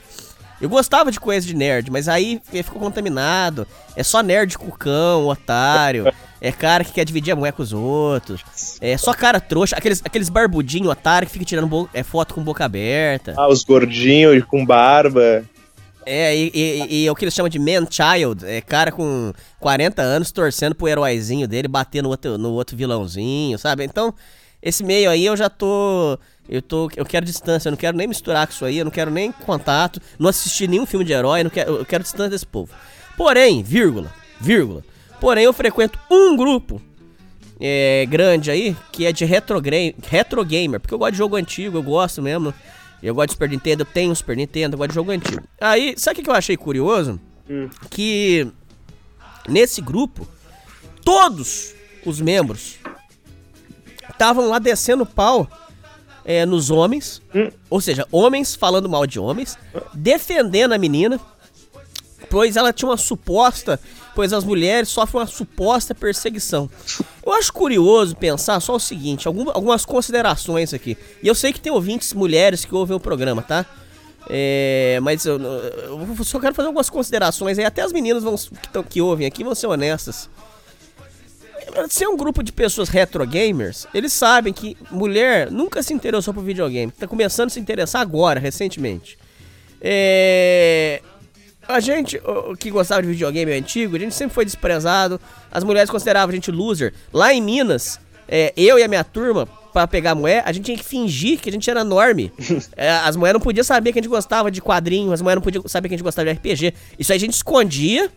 Eu 0.61 0.69
gostava 0.69 1.13
de 1.13 1.21
coisa 1.21 1.47
de 1.47 1.55
nerd, 1.55 1.89
mas 1.91 2.09
aí 2.09 2.41
eh, 2.53 2.63
ficou 2.65 2.81
contaminado. 2.81 3.65
É 3.95 4.03
só 4.03 4.23
nerd 4.23 4.57
cucão, 4.59 5.27
otário. 5.27 6.05
É 6.41 6.53
cara 6.53 6.85
que 6.85 6.93
quer 6.93 7.05
dividir 7.05 7.33
a 7.33 7.37
mulher 7.37 7.51
com 7.51 7.65
os 7.65 7.73
outros. 7.73 8.45
É 8.81 8.97
só 8.97 9.13
cara 9.13 9.41
trouxa. 9.41 9.75
Aqueles, 9.75 10.01
aqueles 10.05 10.29
barbudinhos 10.29 10.89
otário 10.89 11.27
que 11.27 11.33
fica 11.33 11.45
tirando 11.45 11.91
é, 11.93 12.05
foto 12.05 12.33
com 12.33 12.45
boca 12.45 12.65
aberta. 12.65 13.35
Ah, 13.37 13.49
os 13.49 13.65
gordinhos 13.65 14.45
com 14.45 14.65
barba. 14.65 15.45
É, 16.11 16.35
e, 16.35 16.51
e, 16.55 17.03
e 17.03 17.07
é 17.07 17.13
o 17.13 17.15
que 17.15 17.23
eles 17.23 17.35
chamam 17.35 17.51
de 17.51 17.59
man 17.59 17.87
child. 17.91 18.47
É 18.47 18.63
cara 18.63 18.91
com 18.91 19.31
40 19.61 20.01
anos 20.01 20.33
torcendo 20.33 20.75
pro 20.75 20.89
heróizinho 20.89 21.47
dele 21.47 21.69
bater 21.69 22.03
no 22.03 22.09
outro, 22.09 22.39
no 22.39 22.53
outro 22.53 22.75
vilãozinho, 22.75 23.59
sabe? 23.59 23.85
Então, 23.85 24.15
esse 24.63 24.83
meio 24.83 25.11
aí 25.11 25.27
eu 25.27 25.37
já 25.37 25.51
tô. 25.51 26.19
Eu 26.49 26.63
tô. 26.63 26.91
Eu 26.97 27.05
quero 27.05 27.27
distância, 27.27 27.69
eu 27.69 27.73
não 27.73 27.77
quero 27.77 27.95
nem 27.95 28.07
misturar 28.07 28.47
com 28.47 28.55
isso 28.55 28.65
aí, 28.65 28.79
eu 28.79 28.87
não 28.87 28.91
quero 28.91 29.11
nem 29.11 29.31
contato, 29.31 30.01
não 30.19 30.31
assistir 30.31 30.67
nenhum 30.67 30.87
filme 30.87 31.05
de 31.05 31.13
herói, 31.13 31.45
não 31.45 31.51
quero, 31.51 31.77
eu 31.77 31.85
quero 31.85 32.03
distância 32.03 32.31
desse 32.31 32.47
povo. 32.47 32.73
Porém, 33.15 33.63
vírgula, 33.63 34.11
vírgula. 34.41 34.83
Porém, 35.21 35.45
eu 35.45 35.53
frequento 35.53 35.99
um 36.11 36.35
grupo 36.35 36.81
é, 37.61 38.07
grande 38.09 38.51
aí, 38.51 38.75
que 38.91 39.05
é 39.05 39.13
de 39.13 39.27
retro, 39.27 39.61
retro 40.09 40.43
gamer, 40.43 40.81
porque 40.81 40.95
eu 40.95 40.99
gosto 40.99 41.13
de 41.13 41.19
jogo 41.19 41.37
antigo, 41.37 41.77
eu 41.77 41.83
gosto 41.83 42.23
mesmo. 42.23 42.55
Eu 43.03 43.15
gosto 43.15 43.29
de 43.29 43.33
Super 43.35 43.49
Nintendo, 43.51 43.83
eu 43.83 43.87
tenho 43.87 44.15
Super 44.15 44.37
Nintendo, 44.37 44.75
eu 44.75 44.79
gosto 44.79 44.91
de 44.91 44.95
jogo 44.95 45.11
antigo. 45.11 45.43
Aí, 45.61 45.95
sabe 45.97 46.21
o 46.21 46.25
que 46.25 46.31
eu 46.31 46.35
achei 46.35 46.57
curioso? 46.57 47.21
Que 47.91 48.51
nesse 49.49 49.81
grupo, 49.81 50.27
todos 51.05 51.75
os 52.05 52.21
membros 52.21 52.77
estavam 54.11 54.49
lá 54.49 54.59
descendo 54.59 55.07
pau 55.07 55.49
é, 56.25 56.45
nos 56.45 56.71
homens, 56.71 57.23
ou 57.71 57.81
seja, 57.81 58.07
homens 58.13 58.55
falando 58.55 58.89
mal 58.89 59.07
de 59.07 59.19
homens, 59.19 59.57
defendendo 59.95 60.73
a 60.73 60.79
menina, 60.79 61.19
pois 62.29 62.57
ela 62.57 62.73
tinha 62.73 62.91
uma 62.91 62.97
suposta, 62.97 63.81
pois 64.19 64.33
as 64.33 64.43
mulheres 64.43 64.89
sofrem 64.89 65.21
uma 65.21 65.29
suposta 65.29 65.95
perseguição. 65.95 66.69
Eu 67.25 67.33
acho 67.35 67.53
curioso 67.53 68.17
pensar 68.17 68.59
só 68.59 68.75
o 68.75 68.81
seguinte, 68.81 69.29
algum- 69.29 69.49
algumas 69.51 69.85
considerações 69.85 70.75
aqui. 70.75 70.99
E 71.23 71.29
eu 71.29 71.37
sei 71.37 71.53
que 71.53 71.61
tem 71.61 71.71
ouvintes 71.71 72.13
mulheres 72.13 72.65
que 72.65 72.75
ouvem 72.75 72.97
o 72.97 72.99
programa, 72.99 73.43
tá? 73.43 73.65
É, 74.29 74.99
mas 75.05 75.25
eu, 75.25 75.41
eu 75.41 76.25
só 76.25 76.41
quero 76.41 76.53
fazer 76.53 76.67
algumas 76.67 76.91
considerações 76.91 77.61
aí. 77.61 77.65
Até 77.65 77.81
as 77.83 77.93
meninas 77.93 78.25
vão, 78.25 78.35
que, 78.37 78.69
tão- 78.73 78.83
que 78.83 79.01
ouvem 79.01 79.25
aqui 79.25 79.45
vão 79.45 79.55
ser 79.55 79.69
honestas. 79.69 80.29
Se 81.89 82.03
é 82.03 82.09
um 82.09 82.17
grupo 82.17 82.43
de 82.43 82.51
pessoas 82.51 82.89
retro 82.89 83.25
gamers, 83.25 83.87
eles 83.95 84.13
sabem 84.13 84.53
que 84.53 84.77
mulher 84.91 85.49
nunca 85.49 85.81
se 85.81 85.95
interessou 85.95 86.35
por 86.35 86.43
videogame. 86.43 86.91
Tá 86.91 87.07
começando 87.07 87.47
a 87.47 87.51
se 87.51 87.61
interessar 87.61 88.03
agora, 88.03 88.41
recentemente. 88.41 89.17
É, 89.81 91.03
a 91.69 91.81
gente 91.81 92.17
o- 92.25 92.57
que 92.57 92.71
gostava 92.71 93.03
de 93.03 93.09
videogame 93.09 93.53
antigo, 93.53 93.97
a 93.97 93.99
gente 93.99 94.15
sempre 94.15 94.35
foi 94.35 94.45
desprezado. 94.45 95.21
As 95.51 95.63
mulheres 95.63 95.91
consideravam 95.91 96.31
a 96.31 96.35
gente 96.35 96.51
loser. 96.51 96.95
Lá 97.13 97.33
em 97.33 97.41
Minas, 97.41 98.01
é, 98.27 98.53
eu 98.57 98.79
e 98.79 98.83
a 98.83 98.89
minha 98.89 99.05
turma, 99.05 99.47
pra 99.73 99.87
pegar 99.87 100.15
mulher, 100.15 100.43
a 100.47 100.51
gente 100.53 100.65
tinha 100.65 100.77
que 100.79 100.85
fingir 100.85 101.39
que 101.39 101.49
a 101.49 101.53
gente 101.53 101.69
era 101.71 101.85
norme. 101.85 102.33
É, 102.77 102.91
as 102.91 103.17
mulheres 103.17 103.35
não 103.39 103.45
podiam 103.45 103.63
saber 103.65 103.93
que 103.93 103.99
a 103.99 104.03
gente 104.03 104.11
gostava 104.11 104.51
de 104.51 104.61
quadrinhos, 104.61 105.13
as 105.13 105.21
mulheres 105.23 105.37
não 105.39 105.45
podiam 105.45 105.63
saber 105.69 105.89
que 105.89 105.95
a 105.95 105.99
gente 105.99 106.05
gostava 106.05 106.27
de 106.33 106.39
RPG. 106.39 106.73
Isso 106.99 107.13
aí 107.13 107.17
a 107.17 107.21
gente 107.21 107.35
escondia. 107.35 108.11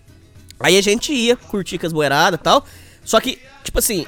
Aí 0.59 0.77
a 0.77 0.81
gente 0.81 1.11
ia 1.11 1.35
curtir 1.35 1.77
com 1.79 1.87
as 1.87 1.91
boeiradas 1.93 2.39
e 2.39 2.43
tal. 2.43 2.63
Só 3.03 3.19
que, 3.19 3.39
tipo 3.63 3.79
assim, 3.79 4.05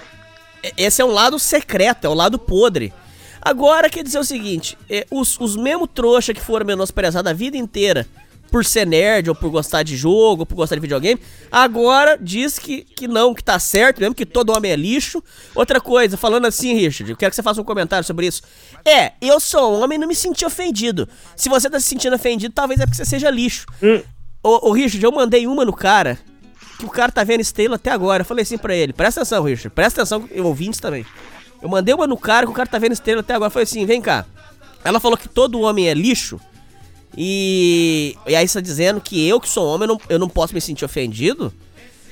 esse 0.78 1.02
é 1.02 1.06
um 1.06 1.12
lado 1.12 1.40
secreto, 1.40 2.06
é 2.06 2.10
o 2.10 2.14
lado 2.14 2.38
podre. 2.38 2.94
Agora 3.42 3.90
quer 3.90 4.04
dizer 4.04 4.20
o 4.20 4.24
seguinte: 4.24 4.78
é, 4.90 5.06
os, 5.12 5.38
os 5.40 5.56
mesmos 5.56 5.90
trouxa 5.94 6.34
que 6.34 6.40
foram 6.40 6.66
menosprezados 6.66 7.30
a 7.30 7.34
vida 7.34 7.58
inteira 7.58 8.06
por 8.54 8.64
ser 8.64 8.86
nerd, 8.86 9.32
ou 9.32 9.36
por 9.36 9.50
gostar 9.50 9.82
de 9.82 9.98
jogo, 9.98 10.44
ou 10.44 10.46
por 10.46 10.54
gostar 10.54 10.76
de 10.76 10.82
videogame, 10.82 11.20
agora 11.52 12.20
diz 12.22 12.60
que, 12.60 12.84
que 12.84 13.08
não, 13.08 13.34
que 13.34 13.44
tá 13.44 13.58
certo, 13.58 14.00
mesmo 14.00 14.14
que 14.14 14.28
todo 14.28 14.52
homem 14.52 14.72
é 14.72 14.76
lixo. 14.76 15.24
Outra 15.56 15.82
coisa, 15.82 16.18
falando 16.18 16.46
assim, 16.46 16.76
Richard, 16.76 17.10
eu 17.10 17.18
quero 17.18 17.32
que 17.32 17.36
você 17.36 17.42
faça 17.42 17.60
um 17.60 17.64
comentário 17.64 18.06
sobre 18.06 18.28
isso. 18.28 18.44
É, 18.86 19.14
eu 19.20 19.40
sou 19.40 19.82
homem 19.82 19.96
e 19.96 20.00
não 20.00 20.08
me 20.08 20.14
senti 20.14 20.46
ofendido. 20.46 21.10
Se 21.36 21.50
você 21.50 21.68
tá 21.68 21.80
se 21.80 21.88
sentindo 21.88 22.16
ofendido, 22.16 22.54
talvez 22.54 22.80
é 22.80 22.86
porque 22.86 22.96
você 22.96 23.06
seja 23.06 23.28
lixo. 23.32 23.66
Ô, 24.44 24.70
ô, 24.70 24.72
Richard, 24.72 25.04
eu 25.04 25.12
mandei 25.12 25.48
uma 25.48 25.66
no 25.66 25.74
cara, 25.74 26.20
que 26.78 26.86
o 26.86 26.90
cara 26.90 27.12
tá 27.12 27.24
vendo 27.24 27.42
estrela 27.42 27.78
até 27.78 27.90
agora. 27.90 28.22
Eu 28.22 28.26
falei 28.26 28.44
assim 28.44 28.60
pra 28.60 28.76
ele, 28.76 28.94
presta 28.94 29.22
atenção, 29.22 29.44
Richard, 29.44 29.72
presta 29.72 30.04
atenção, 30.04 30.30
ouvintes 30.44 30.80
também. 30.80 31.04
Eu 31.60 31.70
mandei 31.70 31.96
uma 31.96 32.06
no 32.06 32.18
cara, 32.18 32.46
que 32.46 32.52
o 32.52 32.56
cara 32.56 32.70
tá 32.70 32.78
vendo 32.78 32.92
estrela 32.92 33.22
até 33.22 33.34
agora. 33.34 33.48
Eu 33.48 33.52
falei 33.52 33.64
assim, 33.64 33.84
vem 33.88 34.00
cá. 34.00 34.28
Ela 34.84 35.00
falou 35.00 35.18
que 35.18 35.28
todo 35.28 35.60
homem 35.62 35.90
é 35.90 35.96
lixo. 35.96 36.40
E, 37.18 38.16
e 38.28 38.36
aí 38.36 38.48
você 38.48 38.56
tá 38.56 38.62
dizendo 38.62 39.00
que 39.00 39.28
eu 39.28 39.40
que 39.40 39.48
sou 39.48 39.68
homem, 39.68 39.88
eu 39.88 39.94
não, 39.94 40.02
eu 40.10 40.20
não 40.20 40.30
posso 40.30 40.54
me 40.54 40.62
sentir 40.62 40.84
ofendido? 40.86 41.54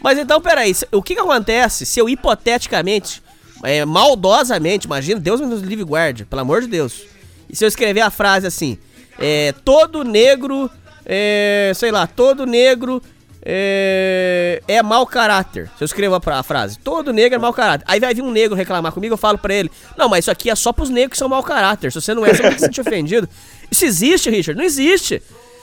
Mas 0.02 0.18
então, 0.18 0.42
peraí, 0.42 0.76
o 0.92 1.02
que 1.02 1.16
que 1.16 1.22
acontece 1.22 1.86
se 1.86 2.00
eu 2.00 2.10
hipoteticamente, 2.10 3.22
é, 3.64 3.86
maldosamente, 3.86 4.88
imagina, 4.88 5.20
Deus 5.20 5.40
me 5.40 5.56
livre 5.56 5.84
guarde, 5.84 6.26
pelo 6.26 6.42
amor 6.42 6.62
de 6.62 6.68
Deus. 6.68 7.04
E 7.50 7.56
se 7.56 7.64
eu 7.64 7.68
escrever 7.68 8.02
a 8.02 8.10
frase 8.10 8.48
assim, 8.48 8.78
é, 9.20 9.54
todo 9.64 10.04
negro, 10.04 10.70
é, 11.06 11.72
sei 11.76 11.92
lá, 11.92 12.08
todo 12.08 12.46
negro 12.46 13.02
é, 13.44 14.62
é 14.68 14.82
mau 14.84 15.06
caráter. 15.06 15.70
Se 15.78 15.84
eu 15.84 15.86
escrevo 15.86 16.16
a, 16.16 16.40
a 16.40 16.44
frase, 16.44 16.78
todo 16.80 17.12
negro 17.14 17.36
é 17.36 17.40
mau 17.40 17.54
caráter. 17.54 17.86
Aí 17.88 18.00
vai 18.00 18.14
vir 18.14 18.22
um 18.22 18.32
negro 18.32 18.56
reclamar 18.56 18.92
comigo, 18.92 19.14
eu 19.14 19.18
falo 19.18 19.38
pra 19.38 19.54
ele, 19.54 19.70
não, 19.98 20.08
mas 20.10 20.26
isso 20.26 20.32
aqui 20.32 20.50
é 20.50 20.56
só 20.56 20.72
pros 20.72 20.90
negros 20.90 21.12
que 21.12 21.18
são 21.18 21.28
mau 21.30 21.44
caráter. 21.44 21.92
Se 21.92 22.00
você 22.02 22.14
não 22.14 22.26
é, 22.26 22.34
você 22.34 22.44
que 22.44 22.54
se 22.60 22.66
sentir 22.66 22.82
ofendido. 22.82 23.28
Isso 23.70 23.86
existe, 23.86 24.30
Richard? 24.30 24.58
Não 24.58 24.66
existe. 24.66 25.22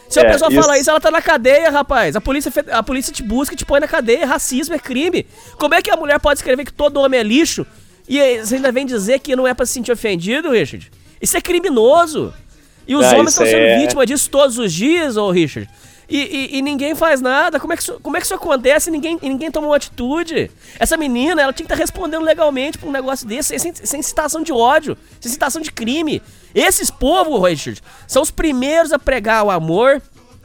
Se 0.08 0.18
a 0.18 0.22
É, 0.22 0.32
pessoa 0.32 0.50
isso- 0.50 0.60
fala 0.60 0.78
isso, 0.78 0.88
ela 0.90 1.00
tá 1.00 1.10
na 1.10 1.20
cadeia, 1.20 1.70
rapaz. 1.70 2.16
A 2.16 2.20
polícia, 2.20 2.50
a 2.72 2.82
polícia 2.82 3.12
te 3.12 3.22
busca 3.22 3.54
e 3.54 3.56
te 3.58 3.64
põe 3.66 3.78
na 3.80 3.86
cadeia. 3.88 4.26
Racismo 4.26 4.74
é 4.74 4.78
crime. 4.78 5.26
Como 5.58 5.74
é 5.74 5.82
que 5.82 5.90
a 5.90 5.96
mulher 5.96 6.18
pode 6.18 6.38
escrever 6.38 6.64
que 6.64 6.72
todo 6.72 6.98
homem 6.98 7.20
é 7.20 7.22
lixo 7.22 7.66
e 8.08 8.38
você 8.38 8.54
ainda 8.54 8.72
vem 8.72 8.86
dizer 8.86 9.18
que 9.18 9.36
não 9.36 9.46
é 9.46 9.52
pra 9.52 9.66
se 9.66 9.72
sentir 9.74 9.92
ofendido, 9.92 10.50
Richard? 10.52 10.90
Isso 11.20 11.36
é 11.36 11.40
criminoso. 11.42 12.32
E 12.86 12.96
os 12.96 13.04
Ah, 13.04 13.10
homens 13.16 13.30
estão 13.34 13.44
sendo 13.44 13.58
é- 13.58 13.78
vítimas 13.80 14.06
disso 14.06 14.30
todos 14.30 14.56
os 14.56 14.72
dias, 14.72 15.18
ô 15.18 15.30
Richard. 15.30 15.68
E, 16.08 16.16
e- 16.54 16.58
e 16.58 16.62
ninguém 16.62 16.94
faz 16.94 17.20
nada. 17.20 17.60
Como 17.60 17.72
é, 17.72 17.76
que 17.76 17.82
isso, 17.82 18.00
como 18.02 18.16
é 18.16 18.20
que 18.20 18.24
isso 18.24 18.34
acontece 18.34 18.88
e 18.88 18.92
ninguém, 18.92 19.18
e 19.20 19.28
ninguém 19.28 19.50
toma 19.50 19.66
uma 19.66 19.76
atitude? 19.76 20.50
Essa 20.78 20.96
menina, 20.96 21.42
ela 21.42 21.52
tinha 21.52 21.66
que 21.66 21.72
estar 21.72 21.82
respondendo 21.82 22.22
legalmente 22.24 22.78
pra 22.78 22.88
um 22.88 22.92
negócio 22.92 23.26
desse, 23.26 23.58
sem, 23.58 23.74
sem 23.74 24.00
citação 24.02 24.42
de 24.42 24.52
ódio, 24.52 24.96
sem 25.20 25.30
citação 25.30 25.60
de 25.60 25.70
crime. 25.70 26.22
Esses 26.54 26.90
povos, 26.90 27.46
Richard, 27.46 27.82
são 28.06 28.22
os 28.22 28.30
primeiros 28.30 28.90
a 28.92 28.98
pregar 28.98 29.44
o 29.44 29.50
amor. 29.50 30.00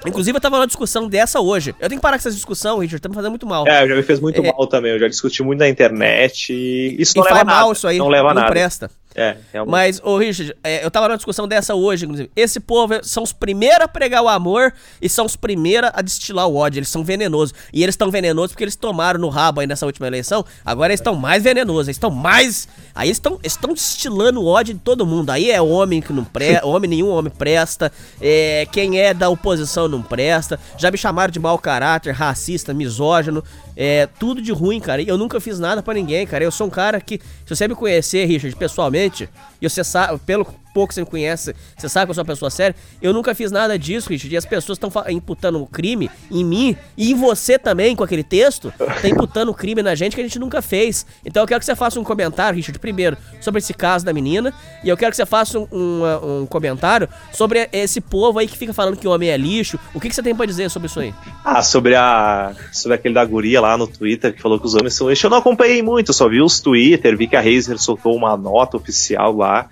Inclusive, 0.05 0.35
eu 0.35 0.41
tava 0.41 0.57
numa 0.57 0.67
discussão 0.67 1.07
dessa 1.07 1.39
hoje. 1.39 1.73
Eu 1.79 1.87
tenho 1.87 1.97
que 1.99 2.01
parar 2.01 2.17
com 2.17 2.27
essa 2.27 2.31
discussão, 2.35 2.79
Richard, 2.79 3.01
tá 3.01 3.07
me 3.07 3.15
fazendo 3.15 3.29
muito 3.31 3.47
mal. 3.47 3.65
É, 3.65 3.87
já 3.87 3.95
me 3.95 4.03
fez 4.03 4.19
muito 4.19 4.41
É. 4.43 4.51
mal 4.51 4.67
também. 4.67 4.91
Eu 4.91 4.99
já 4.99 5.07
discuti 5.07 5.41
muito 5.41 5.59
na 5.59 5.69
internet 5.69 6.51
e 6.51 6.97
isso 6.99 7.13
E 7.15 7.19
não 7.19 7.23
leva 7.23 7.39
a 7.39 7.43
nada. 7.45 7.59
mal 7.61 7.71
isso 7.71 7.87
aí. 7.87 7.97
Não 7.99 8.09
leva 8.09 8.27
não 8.33 8.41
nada. 8.41 8.47
presta. 8.51 8.91
É, 9.15 9.37
realmente. 9.51 9.71
Mas, 9.71 10.01
ô 10.03 10.17
Richard, 10.17 10.55
é, 10.63 10.83
eu 10.83 10.89
tava 10.89 11.07
numa 11.07 11.17
discussão 11.17 11.47
dessa 11.47 11.75
hoje, 11.75 12.05
inclusive. 12.05 12.31
Esse 12.35 12.59
povo 12.59 12.93
são 13.03 13.23
os 13.23 13.31
primeiros 13.31 13.81
a 13.81 13.87
pregar 13.87 14.23
o 14.23 14.27
amor 14.27 14.73
e 15.01 15.07
são 15.07 15.25
os 15.25 15.35
primeiros 15.35 15.91
a 15.93 16.01
destilar 16.01 16.47
o 16.47 16.55
ódio. 16.55 16.79
Eles 16.79 16.89
são 16.89 17.03
venenosos. 17.03 17.53
E 17.71 17.83
eles 17.83 17.93
estão 17.93 18.09
venenosos 18.09 18.51
porque 18.51 18.63
eles 18.63 18.75
tomaram 18.75 19.19
no 19.19 19.29
rabo 19.29 19.61
aí 19.61 19.67
nessa 19.67 19.85
última 19.85 20.07
eleição. 20.07 20.45
Agora 20.65 20.91
eles 20.91 20.99
estão 20.99 21.15
mais 21.15 21.43
venenosos. 21.43 21.87
Eles 21.87 21.97
estão 21.97 22.11
mais. 22.11 22.67
Aí 22.95 23.07
eles 23.07 23.17
estão 23.17 23.39
estão 23.43 23.73
destilando 23.73 24.41
o 24.41 24.45
ódio 24.45 24.73
de 24.73 24.79
todo 24.79 25.05
mundo. 25.05 25.29
Aí 25.29 25.51
é 25.51 25.61
homem 25.61 26.01
que 26.01 26.11
não 26.11 26.23
presta. 26.23 26.65
homem 26.67 26.89
nenhum 26.89 27.09
homem 27.09 27.31
presta. 27.31 27.91
É, 28.21 28.67
quem 28.71 28.99
é 28.99 29.13
da 29.13 29.29
oposição 29.29 29.87
não 29.87 30.01
presta. 30.01 30.59
Já 30.77 30.89
me 30.89 30.97
chamaram 30.97 31.31
de 31.31 31.39
mau 31.39 31.57
caráter, 31.57 32.13
racista, 32.13 32.73
misógino. 32.73 33.43
É 33.75 34.07
tudo 34.07 34.41
de 34.41 34.51
ruim, 34.51 34.79
cara. 34.79 35.01
E 35.01 35.07
eu 35.07 35.17
nunca 35.17 35.39
fiz 35.39 35.59
nada 35.59 35.81
pra 35.81 35.93
ninguém, 35.93 36.25
cara. 36.27 36.43
Eu 36.43 36.51
sou 36.51 36.67
um 36.67 36.69
cara 36.69 36.99
que, 37.01 37.19
se 37.45 37.55
você 37.55 37.67
me 37.67 37.75
conhecer, 37.75 38.25
Richard, 38.25 38.55
pessoalmente, 38.55 39.29
e 39.61 39.69
você 39.69 39.83
sabe, 39.83 40.19
pelo 40.25 40.45
pouco 40.73 40.93
você 40.93 41.01
me 41.01 41.07
conhece, 41.07 41.55
você 41.77 41.87
sabe 41.87 42.07
que 42.07 42.11
eu 42.11 42.15
sou 42.15 42.23
uma 42.23 42.27
pessoa 42.27 42.49
séria, 42.49 42.75
eu 43.01 43.13
nunca 43.13 43.35
fiz 43.35 43.51
nada 43.51 43.77
disso, 43.77 44.09
Richard. 44.09 44.33
E 44.33 44.37
as 44.37 44.45
pessoas 44.45 44.77
estão 44.77 44.91
imputando 45.09 45.61
o 45.61 45.67
crime 45.67 46.09
em 46.31 46.43
mim 46.43 46.75
e 46.97 47.11
em 47.11 47.15
você 47.15 47.59
também, 47.59 47.95
com 47.95 48.03
aquele 48.03 48.23
texto, 48.23 48.73
tá 48.77 49.07
imputando 49.07 49.49
o 49.49 49.53
crime 49.53 49.81
na 49.81 49.95
gente 49.95 50.15
que 50.15 50.21
a 50.21 50.23
gente 50.23 50.39
nunca 50.39 50.61
fez. 50.61 51.05
Então 51.25 51.43
eu 51.43 51.47
quero 51.47 51.59
que 51.59 51.65
você 51.65 51.75
faça 51.75 51.99
um 51.99 52.03
comentário, 52.03 52.55
Richard, 52.55 52.77
primeiro, 52.79 53.17
sobre 53.39 53.59
esse 53.59 53.73
caso 53.73 54.05
da 54.05 54.13
menina, 54.13 54.53
e 54.83 54.89
eu 54.89 54.97
quero 54.97 55.11
que 55.11 55.17
você 55.17 55.25
faça 55.25 55.59
um, 55.59 55.67
um, 55.71 56.41
um 56.41 56.45
comentário 56.45 57.07
sobre 57.31 57.69
esse 57.71 58.01
povo 58.01 58.39
aí 58.39 58.47
que 58.47 58.57
fica 58.57 58.73
falando 58.73 58.97
que 58.97 59.07
o 59.07 59.11
homem 59.11 59.29
é 59.29 59.37
lixo. 59.37 59.79
O 59.93 59.99
que, 59.99 60.09
que 60.09 60.15
você 60.15 60.23
tem 60.23 60.35
pra 60.35 60.45
dizer 60.45 60.69
sobre 60.69 60.87
isso 60.87 60.99
aí? 60.99 61.13
Ah, 61.43 61.61
sobre 61.61 61.95
a. 61.95 62.53
Sobre 62.71 62.95
aquele 62.95 63.13
da 63.13 63.23
guria 63.25 63.61
lá 63.61 63.77
no 63.77 63.87
Twitter 63.87 64.33
que 64.33 64.41
falou 64.41 64.59
que 64.59 64.65
os 64.65 64.73
homens 64.73 64.93
são 64.95 65.09
lixo. 65.09 65.25
Eu 65.25 65.31
não 65.31 65.37
acompanhei 65.37 65.81
muito, 65.81 66.13
só 66.13 66.27
vi 66.27 66.41
os 66.41 66.59
Twitter, 66.59 67.17
vi 67.17 67.27
que 67.27 67.35
a 67.35 67.41
Razer 67.41 67.77
soltou 67.77 68.15
uma 68.15 68.35
nota 68.35 68.77
oficial 68.77 69.35
lá. 69.35 69.69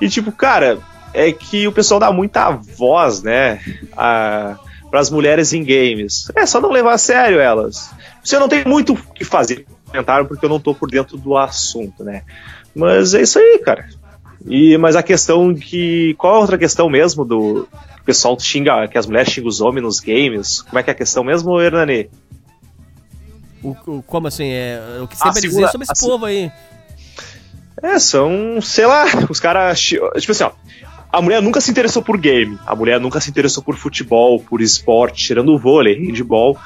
E 0.00 0.08
tipo, 0.08 0.32
cara, 0.32 0.78
é 1.12 1.32
que 1.32 1.66
o 1.66 1.72
pessoal 1.72 2.00
dá 2.00 2.12
muita 2.12 2.50
voz, 2.50 3.22
né? 3.22 3.60
A, 3.96 4.58
pras 4.90 5.10
mulheres 5.10 5.52
em 5.52 5.64
games. 5.64 6.30
É 6.34 6.46
só 6.46 6.60
não 6.60 6.70
levar 6.70 6.94
a 6.94 6.98
sério 6.98 7.40
elas. 7.40 7.90
Você 8.22 8.38
não 8.38 8.48
tem 8.48 8.64
muito 8.64 8.94
o 8.94 8.96
que 8.96 9.24
fazer 9.24 9.66
comentário 9.94 10.26
porque 10.26 10.44
eu 10.44 10.48
não 10.48 10.58
tô 10.58 10.74
por 10.74 10.90
dentro 10.90 11.16
do 11.16 11.36
assunto, 11.36 12.02
né? 12.02 12.22
Mas 12.74 13.14
é 13.14 13.22
isso 13.22 13.38
aí, 13.38 13.60
cara. 13.64 13.88
E, 14.46 14.76
mas 14.76 14.96
a 14.96 15.02
questão 15.02 15.54
que. 15.54 16.14
Qual 16.18 16.34
é 16.34 16.36
a 16.36 16.40
outra 16.40 16.58
questão 16.58 16.88
mesmo 16.90 17.24
do. 17.24 17.68
O 18.00 18.04
pessoal 18.04 18.38
xinga, 18.38 18.86
que 18.88 18.98
as 18.98 19.06
mulheres 19.06 19.32
xingam 19.32 19.48
os 19.48 19.60
homens 19.60 19.82
nos 19.82 20.00
games. 20.00 20.60
Como 20.62 20.78
é 20.78 20.82
que 20.82 20.90
é 20.90 20.92
a 20.92 20.96
questão 20.96 21.24
mesmo, 21.24 21.58
Hernani? 21.60 22.10
O, 23.62 23.70
o, 23.86 24.02
como 24.02 24.26
assim? 24.26 24.50
É, 24.50 25.00
o 25.02 25.08
que 25.08 25.16
você 25.16 25.24
vai 25.24 25.40
dizer 25.40 25.68
sobre 25.68 25.86
esse 25.90 26.06
povo 26.06 26.26
aí? 26.26 26.52
É, 27.82 27.98
são, 27.98 28.60
sei 28.60 28.86
lá, 28.86 29.04
os 29.28 29.40
caras. 29.40 29.80
Tipo 29.80 30.32
assim, 30.32 30.44
ó. 30.44 30.52
A 31.12 31.22
mulher 31.22 31.40
nunca 31.40 31.60
se 31.60 31.70
interessou 31.70 32.02
por 32.02 32.18
game. 32.18 32.58
A 32.66 32.74
mulher 32.74 32.98
nunca 32.98 33.20
se 33.20 33.30
interessou 33.30 33.62
por 33.62 33.76
futebol, 33.76 34.40
por 34.40 34.60
esporte, 34.60 35.24
tirando 35.24 35.50
o 35.50 35.58
vôlei, 35.58 35.94
handball. 35.94 36.58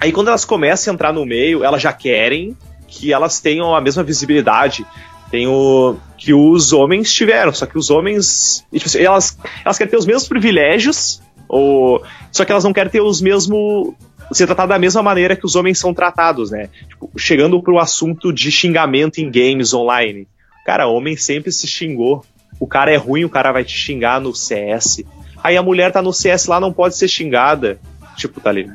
Aí 0.00 0.10
quando 0.10 0.28
elas 0.28 0.44
começam 0.44 0.92
a 0.92 0.94
entrar 0.94 1.12
no 1.12 1.24
meio, 1.24 1.62
elas 1.62 1.80
já 1.80 1.92
querem 1.92 2.56
que 2.88 3.12
elas 3.12 3.40
tenham 3.40 3.74
a 3.74 3.80
mesma 3.80 4.02
visibilidade 4.02 4.84
tem 5.30 5.46
o, 5.46 5.96
que 6.16 6.32
os 6.32 6.72
homens 6.72 7.12
tiveram, 7.12 7.52
só 7.52 7.66
que 7.66 7.76
os 7.76 7.90
homens. 7.90 8.64
Tipo 8.72 8.86
assim, 8.86 9.00
elas, 9.00 9.38
elas 9.64 9.78
querem 9.78 9.90
ter 9.90 9.96
os 9.96 10.06
mesmos 10.06 10.28
privilégios, 10.28 11.20
ou, 11.48 12.02
só 12.30 12.44
que 12.44 12.52
elas 12.52 12.64
não 12.64 12.72
querem 12.72 12.90
ter 12.90 13.00
os 13.00 13.20
mesmos. 13.20 13.94
Ser 14.34 14.46
tratadas 14.46 14.70
da 14.70 14.78
mesma 14.78 15.02
maneira 15.02 15.36
que 15.36 15.46
os 15.46 15.54
homens 15.54 15.78
são 15.78 15.94
tratados, 15.94 16.50
né? 16.50 16.68
Tipo, 16.88 17.10
chegando 17.16 17.62
pro 17.62 17.78
assunto 17.78 18.32
de 18.32 18.50
xingamento 18.50 19.18
em 19.18 19.30
games 19.30 19.72
online. 19.72 20.26
Cara, 20.64 20.88
homem 20.88 21.16
sempre 21.16 21.52
se 21.52 21.66
xingou. 21.66 22.24
O 22.58 22.66
cara 22.66 22.92
é 22.92 22.96
ruim, 22.96 23.24
o 23.24 23.30
cara 23.30 23.52
vai 23.52 23.64
te 23.64 23.76
xingar 23.76 24.20
no 24.20 24.34
CS. 24.34 25.04
Aí 25.42 25.56
a 25.56 25.62
mulher 25.62 25.92
tá 25.92 26.02
no 26.02 26.12
CS 26.12 26.46
lá, 26.46 26.58
não 26.58 26.72
pode 26.72 26.96
ser 26.96 27.08
xingada. 27.08 27.78
Tipo, 28.16 28.40
tá 28.40 28.50
ali. 28.50 28.68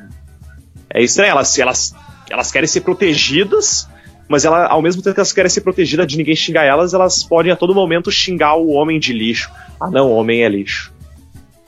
É 0.88 1.02
estranho, 1.02 1.30
elas, 1.30 1.58
elas, 1.58 1.94
elas 2.30 2.50
querem 2.50 2.68
ser 2.68 2.82
protegidas, 2.82 3.88
mas 4.28 4.44
ela, 4.44 4.66
ao 4.66 4.80
mesmo 4.80 5.02
tempo 5.02 5.14
que 5.14 5.20
elas 5.20 5.32
querem 5.32 5.50
ser 5.50 5.62
protegidas 5.62 6.06
de 6.06 6.16
ninguém 6.16 6.36
xingar 6.36 6.64
elas, 6.64 6.94
elas 6.94 7.22
podem 7.24 7.52
a 7.52 7.56
todo 7.56 7.74
momento 7.74 8.10
xingar 8.10 8.54
o 8.56 8.70
homem 8.70 8.98
de 9.00 9.12
lixo. 9.12 9.50
Ah 9.80 9.90
não, 9.90 10.12
homem 10.12 10.44
é 10.44 10.48
lixo. 10.48 10.91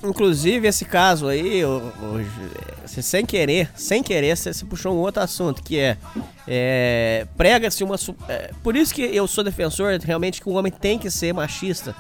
Inclusive, 0.05 0.69
esse 0.69 0.85
caso 0.85 1.27
aí, 1.27 1.63
você 2.85 3.01
sem 3.01 3.25
querer, 3.25 3.71
sem 3.75 4.03
querer, 4.03 4.37
você, 4.37 4.65
puxou 4.65 4.95
um 4.95 4.99
outro 4.99 5.23
assunto, 5.23 5.63
que 5.63 5.79
é, 5.79 5.97
é 6.47 7.27
prega-se 7.37 7.83
uma... 7.83 7.97
É, 8.29 8.51
por 8.63 8.77
isso 8.77 8.95
que 8.95 9.03
eu 9.03 9.27
sou 9.27 9.43
defensor, 9.43 9.99
realmente, 10.03 10.43
que 10.43 10.49
o 10.49 10.53
homem 10.53 10.71
tem 10.71 10.99
que 10.99 11.11
ser 11.11 11.33
machista. 11.33 11.97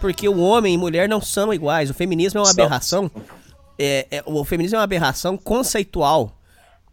Porque 0.00 0.28
o 0.28 0.38
homem 0.38 0.74
e 0.74 0.78
mulher 0.78 1.08
não 1.08 1.20
são 1.20 1.54
iguais. 1.54 1.88
O 1.88 1.94
feminismo 1.94 2.40
é 2.40 2.42
uma 2.42 2.50
aberração. 2.50 3.10
É, 3.78 4.06
é, 4.10 4.22
o 4.26 4.44
feminismo 4.44 4.76
é 4.76 4.78
uma 4.78 4.84
aberração 4.84 5.36
conceitual. 5.36 6.36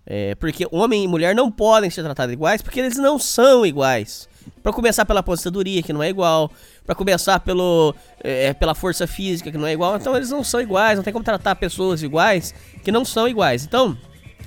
É, 0.05 0.35
porque 0.35 0.67
homem 0.71 1.03
e 1.03 1.07
mulher 1.07 1.33
não 1.33 1.49
podem 1.49 1.89
ser 1.89 2.03
tratados 2.03 2.33
iguais 2.33 2.61
porque 2.61 2.79
eles 2.79 2.97
não 2.97 3.17
são 3.17 3.65
iguais. 3.65 4.27
Para 4.61 4.71
começar 4.71 5.05
pela 5.05 5.19
aposentadoria, 5.19 5.81
que 5.81 5.93
não 5.93 6.01
é 6.01 6.09
igual. 6.09 6.51
Para 6.85 6.95
começar 6.95 7.39
pelo, 7.39 7.95
é, 8.21 8.53
pela 8.53 8.73
força 8.75 9.07
física, 9.07 9.51
que 9.51 9.57
não 9.57 9.67
é 9.67 9.73
igual. 9.73 9.95
Então 9.95 10.15
eles 10.15 10.29
não 10.29 10.43
são 10.43 10.61
iguais. 10.61 10.97
Não 10.97 11.03
tem 11.03 11.13
como 11.13 11.25
tratar 11.25 11.55
pessoas 11.55 12.03
iguais 12.03 12.53
que 12.83 12.91
não 12.91 13.03
são 13.05 13.27
iguais. 13.27 13.65
Então, 13.65 13.97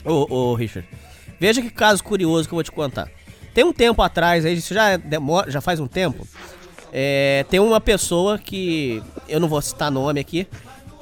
ô, 0.05 0.35
ô 0.35 0.55
Richard, 0.55 0.89
veja 1.39 1.61
que 1.61 1.71
caso 1.71 2.03
curioso 2.03 2.49
que 2.49 2.55
eu 2.55 2.57
vou 2.57 2.65
te 2.65 2.73
contar. 2.73 3.09
Tem 3.55 3.65
um 3.65 3.73
tempo 3.73 4.03
atrás, 4.03 4.45
aí, 4.45 4.55
isso 4.55 4.75
já, 4.75 4.97
demora, 4.97 5.51
já 5.51 5.61
faz 5.61 5.81
um 5.81 5.87
tempo. 5.87 6.27
É, 6.93 7.45
tem 7.49 7.61
uma 7.61 7.81
pessoa 7.81 8.39
que. 8.39 9.03
Eu 9.29 9.41
não 9.41 9.49
vou 9.49 9.61
citar 9.61 9.91
nome 9.91 10.21
aqui. 10.21 10.47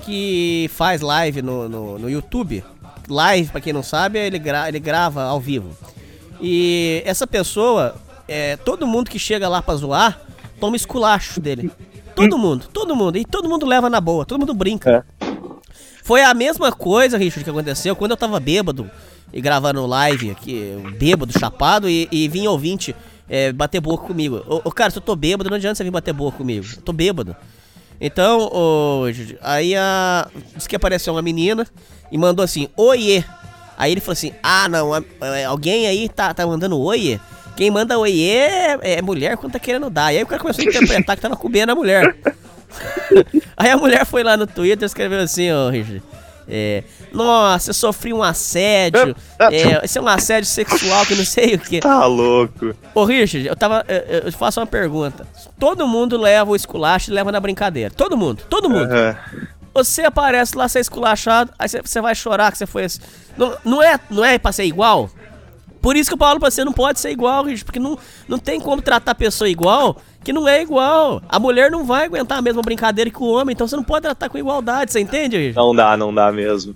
Que 0.02 0.70
faz 0.74 1.00
live 1.00 1.40
no, 1.40 1.68
no, 1.68 1.98
no 1.98 2.10
YouTube 2.10 2.62
live, 3.08 3.50
para 3.50 3.60
quem 3.60 3.72
não 3.72 3.82
sabe, 3.82 4.18
ele, 4.18 4.38
gra 4.38 4.68
ele 4.68 4.78
grava 4.78 5.22
ao 5.22 5.40
vivo. 5.40 5.76
E 6.40 7.02
essa 7.04 7.26
pessoa, 7.26 7.94
é, 8.28 8.56
todo 8.56 8.86
mundo 8.86 9.10
que 9.10 9.18
chega 9.18 9.48
lá 9.48 9.60
pra 9.62 9.74
zoar, 9.74 10.20
toma 10.60 10.76
esculacho 10.76 11.40
dele. 11.40 11.70
Todo 12.14 12.38
mundo, 12.38 12.68
todo 12.72 12.94
mundo. 12.94 13.18
E 13.18 13.24
todo 13.24 13.48
mundo 13.48 13.66
leva 13.66 13.90
na 13.90 14.00
boa, 14.00 14.24
todo 14.24 14.38
mundo 14.38 14.54
brinca. 14.54 15.04
É. 15.20 15.34
Foi 16.02 16.22
a 16.22 16.34
mesma 16.34 16.70
coisa, 16.70 17.16
Richard, 17.16 17.44
que 17.44 17.50
aconteceu 17.50 17.96
quando 17.96 18.12
eu 18.12 18.16
tava 18.16 18.38
bêbado 18.38 18.90
e 19.32 19.40
gravando 19.40 19.86
live 19.86 20.30
aqui, 20.30 20.76
bêbado, 20.98 21.36
chapado, 21.36 21.88
e, 21.88 22.06
e 22.12 22.28
vinha 22.28 22.50
ouvinte 22.50 22.94
é, 23.28 23.52
bater 23.52 23.80
boca 23.80 24.06
comigo. 24.06 24.44
Ô, 24.46 24.60
ô, 24.64 24.70
cara, 24.70 24.90
se 24.90 24.98
eu 24.98 25.02
tô 25.02 25.16
bêbado, 25.16 25.50
não 25.50 25.56
adianta 25.56 25.76
você 25.76 25.84
vir 25.84 25.90
bater 25.90 26.12
boca 26.12 26.36
comigo. 26.36 26.66
Eu 26.76 26.82
tô 26.82 26.92
bêbado. 26.92 27.34
Então, 28.00 28.50
hoje, 28.52 29.38
aí 29.40 29.74
a. 29.74 30.28
Diz 30.54 30.66
que 30.66 30.76
apareceu 30.76 31.14
uma 31.14 31.22
menina 31.22 31.66
e 32.12 32.18
mandou 32.18 32.44
assim, 32.44 32.68
oiê. 32.76 33.24
Aí 33.76 33.92
ele 33.92 34.00
falou 34.00 34.12
assim: 34.12 34.32
Ah, 34.42 34.68
não, 34.68 34.90
alguém 35.48 35.86
aí 35.86 36.08
tá, 36.08 36.34
tá 36.34 36.46
mandando 36.46 36.78
oiê. 36.78 37.18
Quem 37.56 37.70
manda 37.70 37.98
oiê 37.98 38.36
é, 38.36 38.78
é 38.82 39.02
mulher 39.02 39.36
quando 39.36 39.52
tá 39.52 39.58
querendo 39.58 39.88
dar. 39.88 40.12
E 40.12 40.18
aí 40.18 40.22
o 40.22 40.26
cara 40.26 40.40
começou 40.40 40.64
a 40.64 40.68
interpretar 40.68 41.16
que 41.16 41.22
tava 41.22 41.36
comendo 41.36 41.72
a 41.72 41.74
mulher. 41.74 42.16
aí 43.56 43.70
a 43.70 43.76
mulher 43.76 44.04
foi 44.04 44.22
lá 44.22 44.36
no 44.36 44.46
Twitter 44.46 44.82
e 44.82 44.86
escreveu 44.86 45.20
assim, 45.20 45.50
ó, 45.52 45.66
oh, 45.66 45.70
Richard. 45.70 46.02
É, 46.46 46.84
nossa, 47.12 47.70
eu 47.70 47.74
sofri 47.74 48.12
um 48.12 48.22
assédio. 48.22 49.16
É, 49.38 49.84
esse 49.84 49.98
é 49.98 50.02
um 50.02 50.08
assédio 50.08 50.48
sexual 50.48 51.06
que 51.06 51.14
não 51.14 51.24
sei 51.24 51.54
o 51.54 51.58
que. 51.58 51.80
Tá 51.84 52.06
louco. 52.06 52.74
Ô, 52.94 53.04
Richard, 53.04 53.46
eu 53.46 53.56
tava. 53.56 53.84
Eu, 53.88 54.20
eu 54.20 54.32
faço 54.32 54.60
uma 54.60 54.66
pergunta. 54.66 55.26
Todo 55.58 55.86
mundo 55.86 56.18
leva 56.18 56.50
o 56.50 56.56
esculacho 56.56 57.10
e 57.10 57.14
leva 57.14 57.32
na 57.32 57.40
brincadeira. 57.40 57.90
Todo 57.90 58.16
mundo, 58.16 58.42
todo 58.48 58.68
mundo. 58.68 58.90
Uhum. 58.90 59.46
Você 59.74 60.02
aparece 60.02 60.56
lá, 60.56 60.68
você 60.68 60.78
é 60.78 60.80
esculachado, 60.80 61.52
aí 61.58 61.68
você 61.68 62.00
vai 62.00 62.14
chorar 62.14 62.52
que 62.52 62.58
você 62.58 62.66
foi 62.66 62.84
esse. 62.84 63.00
Não, 63.36 63.56
não, 63.64 63.82
é, 63.82 63.98
não 64.08 64.24
é 64.24 64.38
pra 64.38 64.52
ser 64.52 64.64
igual? 64.64 65.10
Por 65.84 65.96
isso 65.96 66.08
que 66.08 66.14
o 66.14 66.18
Paulo 66.18 66.40
você 66.40 66.64
não 66.64 66.72
pode 66.72 66.98
ser 66.98 67.10
igual, 67.10 67.44
Richard, 67.44 67.66
porque 67.66 67.78
não, 67.78 67.98
não 68.26 68.38
tem 68.38 68.58
como 68.58 68.80
tratar 68.80 69.10
a 69.10 69.14
pessoa 69.14 69.50
igual 69.50 69.98
que 70.24 70.32
não 70.32 70.48
é 70.48 70.62
igual. 70.62 71.22
A 71.28 71.38
mulher 71.38 71.70
não 71.70 71.84
vai 71.84 72.06
aguentar 72.06 72.38
a 72.38 72.40
mesma 72.40 72.62
brincadeira 72.62 73.10
que 73.10 73.22
o 73.22 73.26
homem, 73.26 73.52
então 73.52 73.68
você 73.68 73.76
não 73.76 73.84
pode 73.84 74.04
tratar 74.04 74.30
com 74.30 74.38
igualdade, 74.38 74.90
você 74.90 75.00
entende, 75.00 75.36
Richard? 75.36 75.56
Não 75.56 75.76
dá, 75.76 75.94
não 75.94 76.14
dá 76.14 76.32
mesmo. 76.32 76.74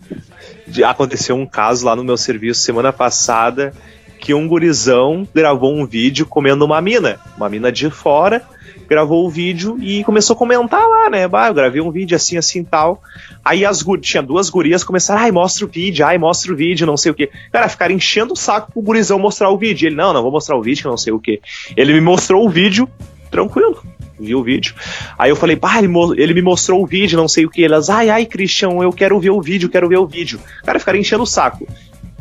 Aconteceu 0.87 1.35
um 1.37 1.47
caso 1.47 1.87
lá 1.87 1.97
no 1.97 2.05
meu 2.05 2.19
serviço 2.19 2.61
semana 2.61 2.93
passada 2.93 3.73
que 4.21 4.35
um 4.35 4.47
gurizão 4.47 5.27
gravou 5.35 5.75
um 5.75 5.87
vídeo 5.87 6.27
comendo 6.27 6.67
uma 6.67 6.83
mina, 6.83 7.19
uma 7.35 7.49
mina 7.49 7.73
de 7.73 7.89
fora, 7.89 8.43
gravou 8.89 9.27
o 9.27 9.31
vídeo 9.31 9.77
e 9.81 10.03
começou 10.03 10.35
a 10.35 10.39
comentar 10.39 10.81
lá, 10.81 11.11
né? 11.11 11.29
Bah, 11.29 11.49
eu 11.49 11.55
gravei 11.55 11.81
um 11.81 11.91
vídeo 11.91 12.17
assim, 12.17 12.39
assim 12.39 12.65
tal. 12.65 13.03
Aí 13.45 13.65
as 13.65 13.85
tinha 14.01 14.23
duas 14.23 14.49
gurias 14.49 14.83
começaram, 14.83 15.23
ai, 15.23 15.31
mostra 15.31 15.65
o 15.65 15.69
vídeo, 15.69 16.07
ai, 16.07 16.17
mostra 16.17 16.53
o 16.53 16.57
vídeo, 16.57 16.87
não 16.87 16.97
sei 16.97 17.13
o 17.13 17.15
que. 17.15 17.31
Cara, 17.53 17.69
ficaram 17.69 17.95
enchendo 17.95 18.33
o 18.33 18.37
saco 18.37 18.73
pro 18.73 18.81
gurizão 18.81 19.19
mostrar 19.19 19.51
o 19.51 19.59
vídeo. 19.59 19.89
Ele, 19.89 19.97
não, 19.97 20.13
não 20.13 20.23
vou 20.23 20.33
mostrar 20.33 20.57
o 20.57 20.63
vídeo, 20.63 20.83
que 20.83 20.89
não 20.89 20.97
sei 20.97 21.13
o 21.13 21.21
que. 21.21 21.41
Ele 21.77 21.93
me 21.93 22.01
mostrou 22.01 22.47
o 22.47 22.49
vídeo, 22.49 22.89
tranquilo. 23.31 23.83
Vi 24.19 24.35
o 24.35 24.43
vídeo. 24.43 24.75
Aí 25.19 25.31
eu 25.31 25.37
falei, 25.37 25.55
pá, 25.55 25.79
ele, 25.79 25.89
ele, 26.17 26.35
me 26.35 26.43
mostrou 26.43 26.83
o 26.83 26.87
vídeo, 26.87 27.17
não 27.17 27.29
sei 27.29 27.45
o 27.45 27.51
que. 27.51 27.65
Elas, 27.65 27.91
ai, 27.91 28.09
ai, 28.09 28.27
Christian, 28.27 28.71
eu 28.81 28.93
quero 28.93 29.21
ver 29.21 29.31
o 29.31 29.41
vídeo, 29.41 29.69
quero 29.69 29.89
ver 29.89 29.99
o 29.99 30.07
vídeo. 30.07 30.41
Cara, 30.65 30.79
ficaram 30.79 30.99
enchendo 30.99 31.23
o 31.23 31.27
saco. 31.27 31.69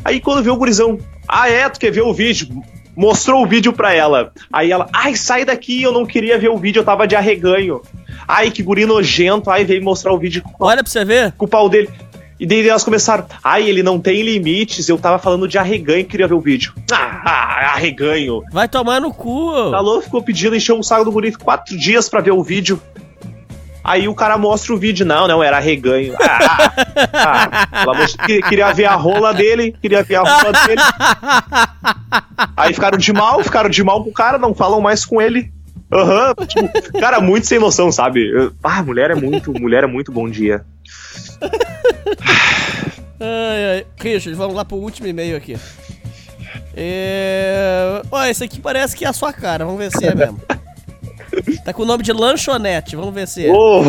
Aí 0.04 0.20
quando 0.20 0.42
viu 0.42 0.52
o 0.52 0.56
gurizão, 0.56 0.98
ah, 1.26 1.50
é, 1.50 1.68
tu 1.68 1.80
quer 1.80 1.90
ver 1.90 2.02
o 2.02 2.14
vídeo? 2.14 2.62
Mostrou 2.98 3.44
o 3.44 3.46
vídeo 3.46 3.72
pra 3.72 3.94
ela. 3.94 4.32
Aí 4.52 4.72
ela, 4.72 4.88
ai, 4.92 5.14
sai 5.14 5.44
daqui, 5.44 5.80
eu 5.80 5.92
não 5.92 6.04
queria 6.04 6.36
ver 6.36 6.48
o 6.48 6.56
vídeo, 6.58 6.80
eu 6.80 6.84
tava 6.84 7.06
de 7.06 7.14
arreganho. 7.14 7.80
Ai, 8.26 8.50
que 8.50 8.60
guri 8.60 8.84
nojento. 8.84 9.48
Aí 9.52 9.64
veio 9.64 9.84
mostrar 9.84 10.12
o 10.12 10.18
vídeo 10.18 10.42
com, 10.42 10.52
Olha 10.58 10.82
pra 10.82 10.90
você 10.90 11.04
ver. 11.04 11.30
com 11.38 11.44
o 11.44 11.48
pau 11.48 11.68
dele. 11.68 11.88
E 12.40 12.44
daí 12.44 12.68
elas 12.68 12.82
começaram, 12.82 13.24
ai, 13.42 13.68
ele 13.68 13.84
não 13.84 14.00
tem 14.00 14.22
limites, 14.22 14.88
eu 14.88 14.98
tava 14.98 15.18
falando 15.18 15.46
de 15.46 15.56
arreganho 15.58 16.00
e 16.00 16.04
queria 16.04 16.26
ver 16.26 16.34
o 16.34 16.40
vídeo. 16.40 16.72
Ah, 16.90 17.22
ah, 17.24 17.74
arreganho. 17.74 18.42
Vai 18.50 18.68
tomar 18.68 19.00
no 19.00 19.14
cu. 19.14 19.70
Tá 19.70 19.78
louco, 19.78 20.02
ficou 20.02 20.20
pedindo, 20.22 20.56
encheu 20.56 20.76
o 20.76 20.82
saco 20.82 21.04
do 21.04 21.12
guri 21.12 21.32
quatro 21.32 21.76
dias 21.78 22.08
pra 22.08 22.20
ver 22.20 22.32
o 22.32 22.42
vídeo. 22.42 22.82
Aí 23.82 24.08
o 24.08 24.14
cara 24.14 24.36
mostra 24.36 24.74
o 24.74 24.76
vídeo. 24.76 25.06
Não, 25.06 25.26
não, 25.26 25.42
era 25.42 25.56
arreganho. 25.56 26.14
Ah, 26.20 27.66
ah, 27.72 28.26
que 28.26 28.42
queria 28.42 28.72
ver 28.72 28.86
a 28.86 28.94
rola 28.94 29.32
dele, 29.32 29.74
queria 29.80 30.02
ver 30.02 30.16
a 30.16 30.22
rola 30.22 30.52
dele. 30.66 30.82
Aí 32.56 32.74
ficaram 32.74 32.98
de 32.98 33.12
mal, 33.12 33.42
ficaram 33.42 33.70
de 33.70 33.82
mal 33.82 34.02
com 34.02 34.10
o 34.10 34.12
cara, 34.12 34.38
não 34.38 34.54
falam 34.54 34.80
mais 34.80 35.04
com 35.04 35.20
ele. 35.20 35.52
Aham, 35.90 36.34
tipo, 36.46 36.98
cara, 37.00 37.18
muito 37.20 37.46
sem 37.46 37.58
noção, 37.58 37.90
sabe? 37.90 38.30
Ah, 38.62 38.82
mulher 38.82 39.10
é 39.10 39.14
muito, 39.14 39.52
mulher 39.58 39.84
é 39.84 39.86
muito 39.86 40.12
bom 40.12 40.28
dia. 40.28 40.64
Ai, 43.20 43.64
ai. 43.76 43.86
Richard, 43.98 44.36
vamos 44.36 44.54
lá 44.54 44.64
pro 44.64 44.76
último 44.76 45.08
e-mail 45.08 45.36
aqui. 45.36 45.56
É... 46.76 48.02
Ó, 48.10 48.24
esse 48.24 48.44
aqui 48.44 48.60
parece 48.60 48.96
que 48.96 49.04
é 49.04 49.08
a 49.08 49.12
sua 49.12 49.32
cara, 49.32 49.64
vamos 49.64 49.80
ver 49.80 49.90
se 49.90 50.06
é 50.06 50.14
mesmo. 50.14 50.40
Tá 51.64 51.72
com 51.72 51.82
o 51.82 51.86
nome 51.86 52.02
de 52.02 52.12
lanchonete, 52.12 52.96
vamos 52.96 53.14
ver 53.14 53.28
se 53.28 53.46
é. 53.46 53.52
Ô, 53.52 53.82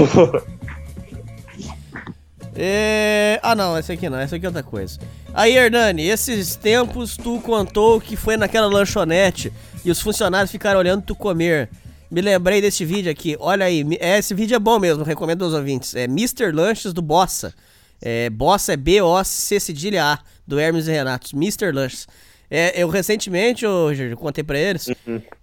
É... 2.62 3.40
Ah, 3.42 3.56
não, 3.56 3.78
esse 3.78 3.92
aqui 3.92 4.10
não, 4.10 4.22
esse 4.22 4.36
aqui 4.36 4.46
é 4.46 4.50
outra 4.50 4.64
coisa. 4.64 5.00
Aí, 5.34 5.56
Hernani, 5.56 6.04
esses 6.04 6.58
tempos 6.58 7.16
tu 7.16 7.40
contou 7.40 8.02
que 8.02 8.18
foi 8.18 8.36
naquela 8.36 8.68
lanchonete 8.68 9.54
e 9.86 9.90
os 9.90 10.02
funcionários 10.02 10.52
ficaram 10.52 10.80
olhando 10.80 11.04
tu 11.04 11.16
comer. 11.16 11.70
Me 12.12 12.22
lembrei 12.22 12.60
desse 12.60 12.84
vídeo 12.84 13.12
aqui, 13.12 13.38
olha 13.40 13.66
aí, 13.66 13.86
é, 14.00 14.18
esse 14.18 14.34
vídeo 14.34 14.56
é 14.56 14.60
bom 14.60 14.80
mesmo, 14.80 15.04
recomendo 15.04 15.46
aos 15.46 15.54
ouvintes. 15.54 15.96
É 15.96 16.04
Mr. 16.06 16.52
Lanches 16.52 16.92
do 16.92 17.02
Bossa. 17.02 17.54
É, 18.02 18.30
Bossa 18.30 18.74
é 18.74 18.78
B-O-C 18.78 19.60
cedilha 19.60 20.14
A, 20.14 20.20
do 20.46 20.60
Hermes 20.60 20.88
e 20.88 20.92
Renato. 20.92 21.36
Mr. 21.36 21.72
Lanches. 21.72 22.08
É, 22.52 22.82
eu 22.82 22.88
recentemente, 22.90 23.62
Jorge, 23.62 24.16
contei 24.16 24.44
pra 24.44 24.58
eles 24.58 24.90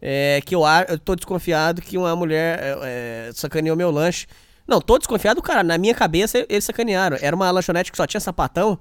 é, 0.02 0.40
que 0.44 0.54
eu, 0.54 0.62
eu 0.88 0.98
tô 0.98 1.14
desconfiado 1.14 1.80
que 1.80 1.96
uma 1.96 2.14
mulher 2.16 2.58
é, 2.60 2.78
é, 3.28 3.30
sacaneou 3.32 3.76
meu 3.76 3.90
lanche. 3.90 4.26
Não, 4.66 4.80
tô 4.80 4.98
desconfiado, 4.98 5.40
cara. 5.40 5.62
Na 5.62 5.78
minha 5.78 5.94
cabeça, 5.94 6.44
eles 6.48 6.64
sacanearam. 6.64 7.16
Era 7.20 7.36
uma 7.36 7.48
lanchonete 7.50 7.92
que 7.92 7.96
só 7.96 8.06
tinha 8.06 8.20
sapatão. 8.20 8.76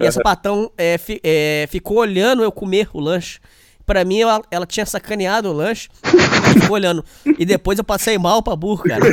E 0.00 0.06
a 0.06 0.10
sapatão 0.12 0.70
é, 0.76 0.98
fi- 0.98 1.20
é, 1.22 1.66
ficou 1.70 1.98
olhando 1.98 2.42
eu 2.42 2.50
comer 2.50 2.88
o 2.92 2.98
lanche. 3.00 3.38
Pra 3.86 4.04
mim, 4.04 4.20
ela, 4.20 4.42
ela 4.50 4.66
tinha 4.66 4.84
sacaneado 4.84 5.48
o 5.48 5.52
lanche. 5.52 5.88
ficou 6.60 6.74
olhando. 6.74 7.04
E 7.38 7.44
depois 7.44 7.78
eu 7.78 7.84
passei 7.84 8.18
mal 8.18 8.42
pra 8.42 8.56
burro, 8.56 8.82
cara. 8.84 9.04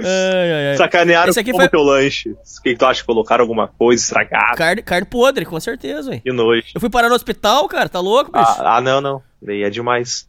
ai, 0.00 0.52
ai, 0.52 0.68
ai. 0.70 0.76
sacanearam 0.76 1.30
Esse 1.30 1.40
aqui 1.40 1.52
foi- 1.52 1.68
teu 1.68 1.80
lanche. 1.82 2.30
O 2.30 2.62
que, 2.62 2.72
que 2.72 2.76
tu 2.76 2.86
acha? 2.86 3.04
Colocaram 3.04 3.42
alguma 3.42 3.68
coisa 3.68 4.02
estragada? 4.02 4.56
Carne, 4.56 4.82
carne 4.82 5.06
podre, 5.06 5.44
com 5.44 5.58
certeza, 5.60 6.14
hein. 6.14 6.20
Que 6.24 6.32
nojo. 6.32 6.62
Eu 6.74 6.80
fui 6.80 6.90
parar 6.90 7.08
no 7.08 7.14
hospital, 7.14 7.66
cara. 7.68 7.88
Tá 7.88 8.00
louco, 8.00 8.30
bicho? 8.32 8.44
Ah, 8.46 8.76
ah, 8.76 8.80
não, 8.80 9.00
não. 9.00 9.22
Daí 9.42 9.62
é 9.62 9.70
demais. 9.70 10.28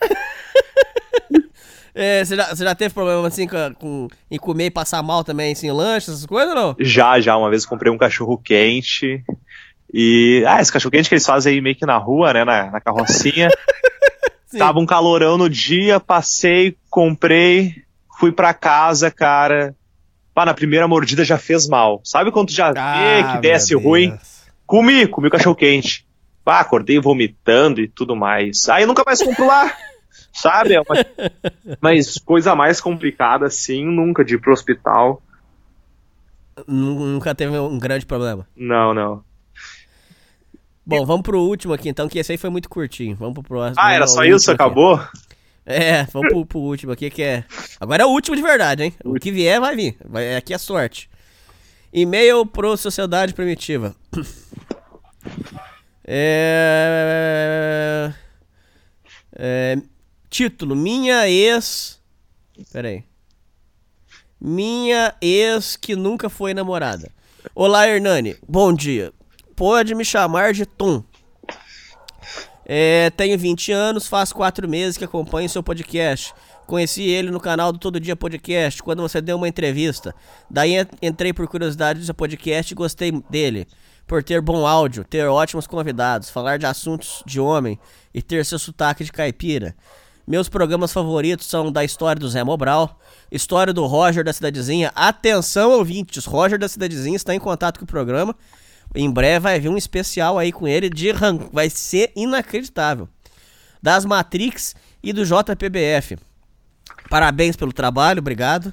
É, 1.96 2.24
você, 2.24 2.34
já, 2.34 2.48
você 2.52 2.64
já 2.64 2.74
teve 2.74 2.92
problema 2.92 3.24
assim 3.28 3.46
com, 3.46 3.74
com- 3.78 4.08
em 4.28 4.36
comer 4.36 4.66
e 4.66 4.70
passar 4.70 5.00
mal 5.00 5.22
também, 5.22 5.52
assim, 5.52 5.70
lanche, 5.70 6.10
essas 6.10 6.26
coisas 6.26 6.48
ou 6.52 6.54
não? 6.60 6.76
Já, 6.80 7.20
já. 7.20 7.36
Uma 7.36 7.48
vez 7.48 7.64
comprei 7.64 7.92
um 7.92 7.96
cachorro 7.96 8.36
quente. 8.36 9.22
E. 9.92 10.42
Ah, 10.44 10.60
esse 10.60 10.72
cachorro 10.72 10.90
quente 10.90 11.08
que 11.08 11.14
eles 11.14 11.24
fazem 11.24 11.54
aí 11.54 11.60
meio 11.60 11.76
que 11.76 11.86
na 11.86 11.96
rua, 11.96 12.32
né? 12.32 12.44
Na, 12.44 12.68
na 12.68 12.80
carrocinha. 12.80 13.48
Tava 14.58 14.80
um 14.80 14.86
calorão 14.86 15.38
no 15.38 15.48
dia, 15.48 16.00
passei, 16.00 16.76
comprei, 16.90 17.76
fui 18.18 18.32
pra 18.32 18.52
casa, 18.54 19.10
cara. 19.10 19.74
Pá, 20.34 20.44
na 20.44 20.54
primeira 20.54 20.88
mordida 20.88 21.24
já 21.24 21.38
fez 21.38 21.68
mal. 21.68 22.00
Sabe 22.04 22.30
quando 22.32 22.48
tu 22.48 22.54
já 22.54 22.72
vê 22.72 23.22
que 23.32 23.38
desce 23.40 23.74
Ah, 23.74 23.78
ruim? 23.78 24.10
Deus. 24.10 24.44
Comi, 24.66 25.06
comi 25.06 25.28
o 25.28 25.30
cachorro 25.30 25.54
quente. 25.54 26.06
Pá, 26.44 26.60
acordei 26.60 26.98
vomitando 26.98 27.80
e 27.80 27.88
tudo 27.88 28.16
mais. 28.16 28.68
Aí 28.68 28.84
nunca 28.84 29.02
mais 29.06 29.22
compro 29.22 29.46
lá. 29.46 29.72
Sabe? 30.32 30.74
É 30.74 30.80
uma... 30.80 30.96
Mas 31.80 32.18
coisa 32.18 32.54
mais 32.56 32.80
complicada 32.80 33.46
assim, 33.46 33.84
nunca 33.84 34.24
de 34.24 34.34
ir 34.34 34.38
pro 34.40 34.52
hospital. 34.52 35.22
Nu- 36.66 37.06
Nunca 37.06 37.34
teve 37.34 37.56
um 37.58 37.78
grande 37.78 38.04
problema. 38.04 38.46
Não, 38.56 38.92
não. 38.92 39.22
Bom, 40.86 41.06
vamos 41.06 41.22
pro 41.22 41.40
último 41.40 41.72
aqui 41.72 41.88
então, 41.88 42.08
que 42.08 42.18
esse 42.18 42.32
aí 42.32 42.38
foi 42.38 42.50
muito 42.50 42.68
curtinho. 42.68 43.16
Vamos 43.16 43.34
pro 43.34 43.42
próximo. 43.42 43.76
Ah, 43.78 43.92
era 43.94 44.06
só 44.06 44.22
isso? 44.24 44.50
aqui. 44.50 44.60
Acabou? 44.60 45.00
É, 45.66 46.04
vamos 46.04 46.28
pro, 46.28 46.44
pro 46.46 46.58
último 46.60 46.92
aqui, 46.92 47.08
que 47.10 47.22
é. 47.22 47.44
Agora 47.80 48.02
é 48.02 48.06
o 48.06 48.10
último 48.10 48.36
de 48.36 48.42
verdade, 48.42 48.84
hein? 48.84 48.94
O 49.04 49.14
que 49.14 49.32
vier 49.32 49.60
vai 49.60 49.74
vir. 49.74 49.96
Vai, 50.04 50.36
aqui 50.36 50.52
é 50.52 50.58
sorte. 50.58 51.08
E-mail 51.92 52.44
pro 52.44 52.76
Sociedade 52.76 53.32
Primitiva. 53.34 53.94
É... 56.06 56.92
é... 59.34 59.78
Título: 60.28 60.76
Minha 60.76 61.26
ex. 61.26 61.98
Pera 62.70 62.88
aí. 62.88 63.04
Minha 64.38 65.14
ex 65.22 65.76
que 65.76 65.96
nunca 65.96 66.28
foi 66.28 66.52
namorada. 66.52 67.10
Olá, 67.54 67.88
Hernani. 67.88 68.36
Bom 68.46 68.74
dia. 68.74 69.14
Pode 69.56 69.94
me 69.94 70.04
chamar 70.04 70.52
de 70.52 70.66
Tom. 70.66 71.02
É, 72.66 73.10
tenho 73.10 73.38
20 73.38 73.72
anos, 73.72 74.06
faz 74.06 74.32
4 74.32 74.68
meses 74.68 74.96
que 74.96 75.04
acompanho 75.04 75.48
seu 75.48 75.62
podcast. 75.62 76.32
Conheci 76.66 77.02
ele 77.02 77.30
no 77.30 77.38
canal 77.38 77.72
do 77.72 77.78
Todo 77.78 78.00
Dia 78.00 78.16
Podcast, 78.16 78.82
quando 78.82 79.02
você 79.02 79.20
deu 79.20 79.36
uma 79.36 79.46
entrevista. 79.48 80.14
Daí 80.50 80.74
en- 80.78 80.86
entrei 81.02 81.32
por 81.32 81.46
curiosidade 81.46 82.00
do 82.00 82.04
seu 82.06 82.14
podcast 82.14 82.72
e 82.72 82.74
gostei 82.74 83.12
dele. 83.28 83.66
Por 84.06 84.22
ter 84.22 84.40
bom 84.40 84.66
áudio, 84.66 85.04
ter 85.04 85.26
ótimos 85.26 85.66
convidados, 85.66 86.30
falar 86.30 86.58
de 86.58 86.66
assuntos 86.66 87.22
de 87.26 87.38
homem 87.40 87.78
e 88.14 88.22
ter 88.22 88.44
seu 88.44 88.58
sotaque 88.58 89.04
de 89.04 89.12
caipira. 89.12 89.74
Meus 90.26 90.48
programas 90.48 90.90
favoritos 90.90 91.46
são 91.46 91.70
da 91.70 91.84
história 91.84 92.18
do 92.18 92.28
Zé 92.30 92.42
Mobral, 92.42 92.98
história 93.30 93.74
do 93.74 93.84
Roger 93.84 94.24
da 94.24 94.32
Cidadezinha. 94.32 94.90
Atenção, 94.94 95.70
ouvintes, 95.72 96.24
Roger 96.24 96.58
da 96.58 96.66
Cidadezinha 96.66 97.16
está 97.16 97.34
em 97.34 97.38
contato 97.38 97.78
com 97.78 97.84
o 97.84 97.88
programa. 97.88 98.34
Em 98.94 99.10
breve 99.10 99.40
vai 99.40 99.58
vir 99.58 99.68
um 99.68 99.76
especial 99.76 100.38
aí 100.38 100.52
com 100.52 100.68
ele 100.68 100.88
de 100.88 101.10
ran... 101.10 101.38
vai 101.52 101.68
ser 101.68 102.12
inacreditável. 102.14 103.08
Das 103.82 104.04
Matrix 104.04 104.74
e 105.02 105.12
do 105.12 105.24
JPBF. 105.24 106.16
Parabéns 107.10 107.56
pelo 107.56 107.72
trabalho, 107.72 108.20
obrigado. 108.20 108.72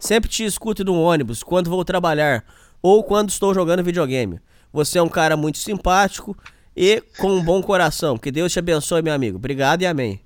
Sempre 0.00 0.30
te 0.30 0.44
escuto 0.44 0.84
no 0.84 1.00
ônibus, 1.00 1.42
quando 1.42 1.70
vou 1.70 1.84
trabalhar 1.84 2.44
ou 2.80 3.02
quando 3.02 3.30
estou 3.30 3.52
jogando 3.52 3.84
videogame. 3.84 4.40
Você 4.72 4.98
é 4.98 5.02
um 5.02 5.08
cara 5.08 5.36
muito 5.36 5.58
simpático 5.58 6.36
e 6.76 7.02
com 7.18 7.30
um 7.30 7.42
bom 7.42 7.62
coração. 7.62 8.16
Que 8.16 8.30
Deus 8.30 8.52
te 8.52 8.58
abençoe, 8.58 9.02
meu 9.02 9.12
amigo. 9.12 9.36
Obrigado 9.36 9.82
e 9.82 9.86
amém. 9.86 10.20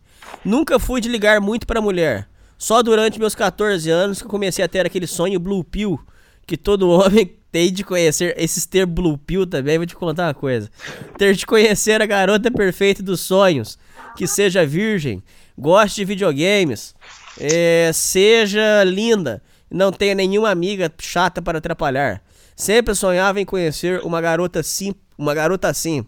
Nunca 0.45 0.79
fui 0.79 1.01
de 1.01 1.09
ligar 1.09 1.41
muito 1.41 1.67
pra 1.67 1.81
mulher. 1.81 2.29
Só 2.59 2.83
durante 2.83 3.19
meus 3.19 3.35
14 3.35 3.91
anos 3.91 4.23
que 4.23 4.29
comecei 4.29 4.65
a 4.65 4.69
ter 4.69 4.87
aquele 4.87 5.07
sonho 5.07 5.41
blue 5.41 5.65
pill 5.65 5.99
que 6.47 6.57
todo 6.57 6.89
homem 6.91 7.42
tem 7.53 7.71
de 7.71 7.85
conhecer. 7.85 8.35
Esses 8.39 8.65
ter 8.65 8.87
blue 8.87 9.19
pill 9.19 9.47
também, 9.47 9.77
vou 9.77 9.87
te 9.87 9.95
contar 9.95 10.29
uma 10.29 10.35
coisa. 10.35 10.71
Ter 11.19 11.35
de 11.35 11.45
conhecer 11.45 12.01
a 12.01 12.07
garota 12.07 12.51
perfeita 12.51 13.03
dos 13.03 13.21
sonhos, 13.21 13.79
que 14.17 14.27
seja 14.27 14.67
virgem, 14.67 15.23
goste 15.57 15.97
de 15.97 16.07
videogames, 16.07 16.95
é, 17.39 17.91
seja 17.93 18.83
linda, 18.85 19.43
não 19.71 19.93
tenha 19.93 20.15
nenhuma 20.15 20.51
amiga 20.51 20.91
chata 20.99 21.43
para 21.43 21.59
atrapalhar. 21.59 22.23
Sempre 22.57 22.95
sonhava 22.95 23.41
em 23.41 23.45
conhecer 23.45 24.01
uma 24.03 24.21
garota 24.21 24.61
assim, 24.61 24.95
uma 25.17 25.35
garota 25.35 25.69
assim. 25.69 26.07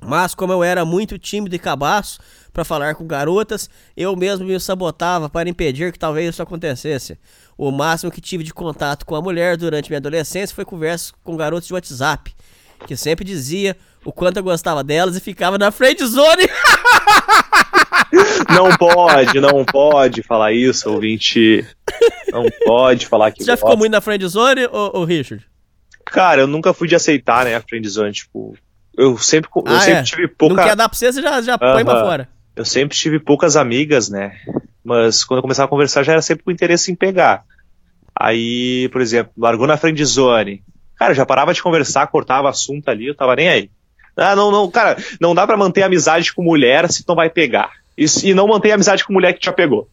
Mas 0.00 0.34
como 0.34 0.52
eu 0.52 0.62
era 0.62 0.84
muito 0.84 1.18
tímido 1.18 1.54
e 1.54 1.58
cabaço 1.58 2.20
para 2.52 2.64
falar 2.64 2.94
com 2.94 3.06
garotas, 3.06 3.68
eu 3.96 4.14
mesmo 4.16 4.46
me 4.46 4.58
sabotava 4.58 5.28
para 5.28 5.48
impedir 5.48 5.92
que 5.92 5.98
talvez 5.98 6.30
isso 6.30 6.42
acontecesse. 6.42 7.18
O 7.56 7.70
máximo 7.70 8.10
que 8.10 8.20
tive 8.20 8.42
de 8.44 8.52
contato 8.54 9.04
com 9.06 9.14
a 9.14 9.22
mulher 9.22 9.56
durante 9.56 9.88
minha 9.90 9.98
adolescência 9.98 10.54
foi 10.54 10.64
conversas 10.64 11.12
com 11.24 11.36
garotos 11.36 11.68
de 11.68 11.74
WhatsApp, 11.74 12.34
que 12.86 12.96
sempre 12.96 13.24
dizia 13.24 13.76
o 14.04 14.12
quanto 14.12 14.36
eu 14.38 14.42
gostava 14.42 14.82
delas 14.84 15.16
e 15.16 15.20
ficava 15.20 15.58
na 15.58 15.70
friend 15.70 16.04
zone. 16.06 16.48
Não 18.54 18.76
pode, 18.76 19.40
não 19.40 19.64
pode 19.64 20.22
falar 20.22 20.52
isso, 20.52 20.90
ouvinte. 20.90 21.66
Não 22.32 22.44
pode 22.64 23.06
falar 23.06 23.30
que 23.30 23.40
Você 23.40 23.46
já 23.46 23.52
gosta. 23.52 23.66
ficou 23.66 23.76
muito 23.76 23.92
na 23.92 24.00
friend 24.00 24.26
zone, 24.26 24.66
ô, 24.66 25.00
ô 25.00 25.04
Richard? 25.04 25.44
Cara, 26.06 26.42
eu 26.42 26.46
nunca 26.46 26.72
fui 26.72 26.88
de 26.88 26.94
aceitar, 26.94 27.44
né, 27.44 27.54
a 27.54 27.60
friendzone, 27.60 28.12
tipo... 28.12 28.56
Eu 28.96 29.16
sempre, 29.18 29.48
eu 29.54 29.62
Ah, 29.66 29.80
sempre 29.80 30.00
é? 30.00 30.02
tive 30.02 30.28
pouca... 30.28 30.54
Não 30.54 30.64
quer 30.64 30.74
dar 30.74 30.88
pra 30.88 30.96
você, 30.98 31.12
você 31.12 31.20
já, 31.22 31.40
já 31.42 31.58
põe 31.58 31.84
pra 31.84 32.00
fora. 32.00 32.28
Eu 32.58 32.64
sempre 32.64 32.96
tive 32.96 33.20
poucas 33.20 33.54
amigas, 33.56 34.08
né? 34.08 34.36
Mas 34.84 35.22
quando 35.24 35.38
eu 35.38 35.42
começava 35.42 35.66
a 35.66 35.70
conversar 35.70 36.02
já 36.02 36.12
era 36.12 36.22
sempre 36.22 36.44
com 36.44 36.50
interesse 36.50 36.90
em 36.90 36.94
pegar. 36.96 37.44
Aí, 38.14 38.88
por 38.90 39.00
exemplo, 39.00 39.32
largou 39.38 39.66
na 39.66 39.76
friendzone. 39.76 40.62
Cara, 40.96 41.14
já 41.14 41.24
parava 41.24 41.54
de 41.54 41.62
conversar, 41.62 42.06
cortava 42.08 42.48
assunto 42.48 42.88
ali, 42.88 43.06
eu 43.06 43.14
tava 43.14 43.36
nem 43.36 43.48
aí. 43.48 43.70
Ah, 44.16 44.34
não, 44.34 44.50
não, 44.50 44.68
cara, 44.68 44.96
não 45.20 45.34
dá 45.36 45.46
pra 45.46 45.56
manter 45.56 45.82
amizade 45.84 46.34
com 46.34 46.42
mulher 46.42 46.90
se 46.90 47.04
tu 47.04 47.10
não 47.10 47.14
vai 47.16 47.30
pegar. 47.30 47.70
E, 47.96 48.06
e 48.24 48.34
não 48.34 48.48
manter 48.48 48.72
amizade 48.72 49.04
com 49.04 49.12
mulher 49.12 49.34
que 49.34 49.44
já 49.46 49.52
pegou. 49.52 49.88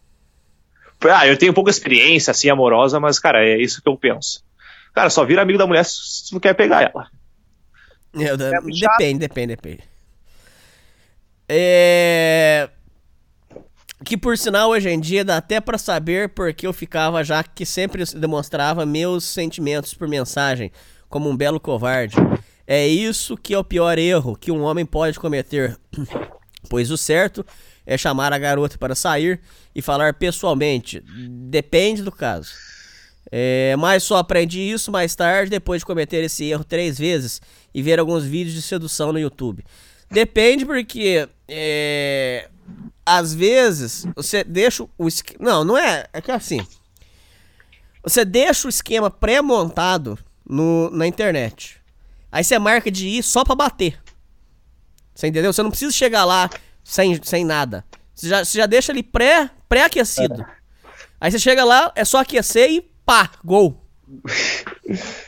Ah, 1.01 1.27
eu 1.27 1.37
tenho 1.37 1.53
pouca 1.53 1.69
experiência, 1.69 2.31
assim, 2.31 2.49
amorosa, 2.49 2.99
mas, 2.99 3.19
cara, 3.19 3.45
é 3.45 3.61
isso 3.61 3.79
que 3.83 3.87
eu 3.87 3.95
penso. 3.95 4.41
Cara, 4.95 5.11
só 5.11 5.23
vira 5.23 5.43
amigo 5.43 5.59
da 5.59 5.67
mulher 5.67 5.85
se 5.85 6.31
tu 6.31 6.39
quer 6.39 6.55
pegar 6.55 6.81
ela. 6.81 7.07
Eu- 8.15 8.35
É 8.53 8.59
muito 8.61 8.77
chato. 8.77 8.97
depende, 8.97 9.19
depende, 9.19 9.47
depende. 9.55 9.83
É. 11.47 12.69
Que 14.03 14.17
por 14.17 14.37
sinal 14.37 14.69
hoje 14.69 14.89
em 14.89 14.99
dia 14.99 15.23
dá 15.23 15.37
até 15.37 15.59
pra 15.59 15.77
saber 15.77 16.29
porque 16.29 16.67
eu 16.67 16.73
ficava 16.73 17.23
já 17.23 17.43
que 17.43 17.65
sempre 17.65 18.03
demonstrava 18.15 18.85
meus 18.85 19.23
sentimentos 19.23 19.93
por 19.93 20.07
mensagem, 20.07 20.71
como 21.09 21.29
um 21.29 21.35
belo 21.35 21.59
covarde. 21.59 22.15
É 22.67 22.87
isso 22.87 23.37
que 23.37 23.53
é 23.53 23.57
o 23.57 23.63
pior 23.63 23.97
erro 23.97 24.35
que 24.35 24.51
um 24.51 24.63
homem 24.63 24.85
pode 24.85 25.19
cometer. 25.19 25.77
Pois 26.67 26.89
o 26.89 26.97
certo 26.97 27.45
é 27.85 27.95
chamar 27.95 28.33
a 28.33 28.39
garota 28.39 28.75
para 28.75 28.95
sair 28.95 29.39
e 29.75 29.83
falar 29.83 30.15
pessoalmente. 30.15 30.99
Depende 31.47 32.01
do 32.01 32.11
caso. 32.11 32.49
É, 33.31 33.75
mas 33.77 34.03
só 34.03 34.17
aprendi 34.17 34.61
isso 34.61 34.91
mais 34.91 35.15
tarde, 35.15 35.51
depois 35.51 35.81
de 35.81 35.85
cometer 35.85 36.23
esse 36.23 36.45
erro 36.45 36.63
três 36.63 36.97
vezes 36.97 37.41
e 37.73 37.81
ver 37.81 37.99
alguns 37.99 38.23
vídeos 38.23 38.55
de 38.55 38.61
sedução 38.61 39.11
no 39.11 39.19
YouTube. 39.19 39.63
Depende 40.09 40.65
porque 40.65 41.27
é, 41.47 42.49
às 43.05 43.33
vezes 43.33 44.05
você 44.15 44.43
deixa 44.43 44.85
o 44.97 45.07
esquema. 45.07 45.39
Não, 45.39 45.63
não 45.63 45.77
é. 45.77 46.07
É 46.13 46.21
que 46.21 46.31
assim. 46.31 46.65
Você 48.03 48.23
deixa 48.23 48.67
o 48.67 48.69
esquema 48.69 49.09
pré-montado 49.09 50.17
na 50.91 51.07
internet. 51.07 51.81
Aí 52.31 52.43
você 52.43 52.59
marca 52.59 52.91
de 52.91 53.07
ir 53.07 53.23
só 53.23 53.43
pra 53.43 53.55
bater. 53.55 53.99
Você 55.13 55.27
entendeu? 55.27 55.51
Você 55.51 55.63
não 55.63 55.69
precisa 55.69 55.91
chegar 55.91 56.25
lá 56.25 56.49
sem, 56.83 57.21
sem 57.23 57.45
nada. 57.45 57.83
Você 58.13 58.27
já, 58.27 58.45
você 58.45 58.57
já 58.57 58.65
deixa 58.65 58.91
ali 58.91 59.01
pré, 59.01 59.49
pré-aquecido. 59.67 60.45
Aí 61.19 61.31
você 61.31 61.39
chega 61.39 61.63
lá, 61.63 61.91
é 61.95 62.05
só 62.05 62.19
aquecer 62.19 62.69
e 62.69 62.81
pá, 63.05 63.31
gol. 63.43 63.83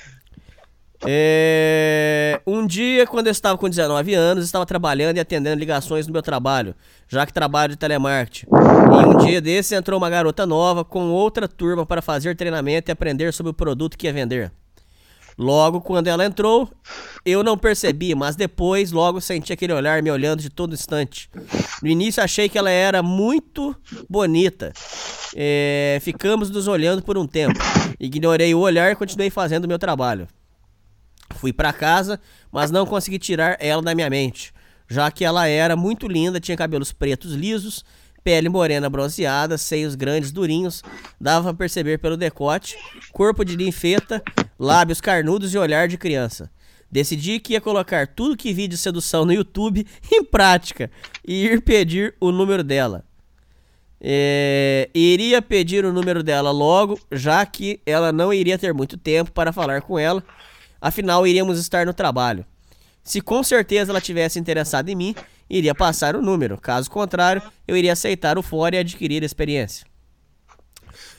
É, 1.06 2.42
Um 2.46 2.66
dia, 2.66 3.06
quando 3.06 3.28
eu 3.28 3.32
estava 3.32 3.58
com 3.58 3.70
19 3.70 4.14
anos, 4.14 4.46
estava 4.46 4.66
trabalhando 4.66 5.18
e 5.18 5.20
atendendo 5.20 5.60
ligações 5.60 6.08
no 6.08 6.14
meu 6.14 6.22
trabalho, 6.22 6.74
já 7.08 7.26
que 7.26 7.34
trabalho 7.34 7.72
de 7.72 7.78
telemarketing. 7.78 8.48
E 8.50 9.06
um 9.06 9.18
dia 9.26 9.40
desse 9.40 9.76
entrou 9.76 10.00
uma 10.00 10.10
garota 10.10 10.46
nova 10.46 10.84
com 10.84 11.10
outra 11.10 11.48
turma 11.48 11.86
para 11.86 12.02
fazer 12.02 12.36
treinamento 12.36 12.90
e 12.90 12.92
aprender 12.92 13.34
sobre 13.34 13.52
o 13.52 13.54
produto 13.54 13.98
que 13.98 14.08
ia 14.08 14.14
vender. 14.14 14.52
Logo, 15.38 15.82
quando 15.82 16.08
ela 16.08 16.26
entrou, 16.26 16.68
eu 17.24 17.44
não 17.44 17.56
percebi, 17.56 18.16
mas 18.16 18.36
depois 18.36 18.92
logo 18.92 19.22
senti 19.22 19.54
aquele 19.54 19.72
olhar 19.72 20.02
me 20.02 20.10
olhando 20.10 20.42
de 20.42 20.50
todo 20.50 20.74
instante. 20.74 21.30
No 21.84 21.88
início 21.88 22.24
achei 22.24 22.50
que 22.50 22.58
ela 22.58 22.72
era 22.72 23.04
muito 23.04 23.76
bonita. 24.10 24.74
É, 25.36 26.00
ficamos 26.02 26.50
nos 26.50 26.68
olhando 26.68 27.04
por 27.04 27.20
um 27.20 27.28
tempo. 27.28 27.60
Ignorei 28.00 28.56
o 28.56 28.60
olhar 28.60 28.92
e 28.92 28.96
continuei 28.96 29.30
fazendo 29.30 29.66
o 29.66 29.68
meu 29.68 29.78
trabalho. 29.78 30.28
Fui 31.36 31.54
pra 31.54 31.74
casa, 31.74 32.20
mas 32.52 32.72
não 32.72 32.86
consegui 32.86 33.20
tirar 33.20 33.58
ela 33.60 33.82
da 33.82 33.94
minha 33.94 34.10
mente, 34.10 34.54
já 34.88 35.12
que 35.12 35.26
ela 35.26 35.48
era 35.48 35.76
muito 35.76 36.08
linda, 36.08 36.40
tinha 36.40 36.58
cabelos 36.58 36.92
pretos 36.92 37.34
lisos, 37.34 37.84
pele 38.24 38.50
morena 38.50 38.90
bronzeada, 38.90 39.58
seios 39.58 39.96
grandes 39.96 40.32
durinhos, 40.32 40.82
dava 41.20 41.50
pra 41.50 41.66
perceber 41.66 41.98
pelo 42.00 42.18
decote, 42.18 42.78
corpo 43.12 43.46
de 43.46 43.56
linfeta, 43.56 44.22
lábios 44.60 45.00
carnudos 45.00 45.54
e 45.54 45.58
olhar 45.58 45.88
de 45.88 45.98
criança. 45.98 46.50
Decidi 46.90 47.40
que 47.40 47.54
ia 47.54 47.62
colocar 47.62 48.08
tudo 48.08 48.38
que 48.38 48.54
vi 48.54 48.68
de 48.68 48.78
sedução 48.78 49.26
no 49.26 49.34
YouTube 49.34 49.86
em 50.12 50.24
prática 50.24 50.90
e 51.26 51.46
ir 51.46 51.62
pedir 51.62 52.16
o 52.20 52.32
número 52.32 52.64
dela. 52.64 53.04
É, 54.00 54.90
iria 54.94 55.42
pedir 55.42 55.84
o 55.84 55.92
número 55.92 56.22
dela 56.22 56.52
logo, 56.52 57.00
já 57.12 57.46
que 57.46 57.82
ela 57.86 58.12
não 58.12 58.34
iria 58.34 58.58
ter 58.58 58.74
muito 58.74 58.98
tempo 58.98 59.32
para 59.32 59.52
falar 59.52 59.82
com 59.82 59.98
ela, 59.98 60.24
afinal 60.82 61.26
iríamos 61.26 61.60
estar 61.60 61.86
no 61.86 61.94
trabalho. 61.94 62.46
Se 63.04 63.22
com 63.22 63.42
certeza 63.42 63.92
ela 63.92 64.02
tivesse 64.02 64.38
interessada 64.38 64.92
em 64.92 64.96
mim, 64.96 65.16
iria 65.50 65.74
passar 65.74 66.16
o 66.16 66.22
número, 66.22 66.58
caso 66.58 66.92
contrário, 66.92 67.42
eu 67.68 67.78
iria 67.78 67.94
aceitar 67.94 68.38
o 68.38 68.44
fora 68.44 68.76
e 68.76 68.80
adquirir 68.80 69.24
a 69.24 69.26
experiência. 69.26 69.86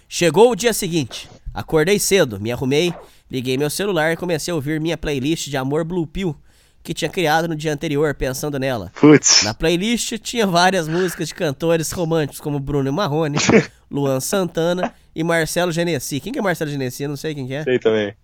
Chegou 0.09 0.51
o 0.51 0.57
dia 0.57 0.73
seguinte, 0.73 1.29
acordei 1.53 1.99
cedo, 1.99 2.41
me 2.41 2.53
arrumei, 2.53 2.93
liguei 3.31 3.57
meu 3.57 3.71
celular 3.71 4.13
e 4.13 4.17
comecei 4.17 4.53
a 4.53 4.55
ouvir 4.55 4.81
minha 4.81 4.97
playlist 4.97 5.49
de 5.49 5.57
Amor 5.57 5.85
Blue 5.85 6.07
Pill, 6.07 6.37
que 6.83 6.95
tinha 6.95 7.11
criado 7.11 7.49
no 7.49 7.57
dia 7.57 7.73
anterior 7.73 8.15
pensando 8.15 8.59
nela. 8.59 8.93
Putz. 8.99 9.43
Na 9.43 9.53
playlist 9.53 10.19
tinha 10.19 10.47
várias 10.47 10.89
músicas 10.89 11.29
de 11.29 11.35
cantores 11.35 11.91
românticos 11.93 12.41
como 12.41 12.59
Bruno 12.59 12.93
Marrone, 12.93 13.39
Luan 13.91 14.21
Santana 14.21 14.95
e 15.15 15.23
Marcelo 15.25 15.73
Genesi. 15.73 16.21
Quem 16.21 16.33
que 16.33 16.39
é 16.39 16.43
Marcelo 16.43 16.71
Genesi? 16.71 17.03
Eu 17.03 17.11
não 17.11 17.17
sei 17.17 17.35
quem 17.35 17.47
que 17.47 17.55
é. 17.55 17.65
Sei 17.65 17.79
também. 17.79 18.15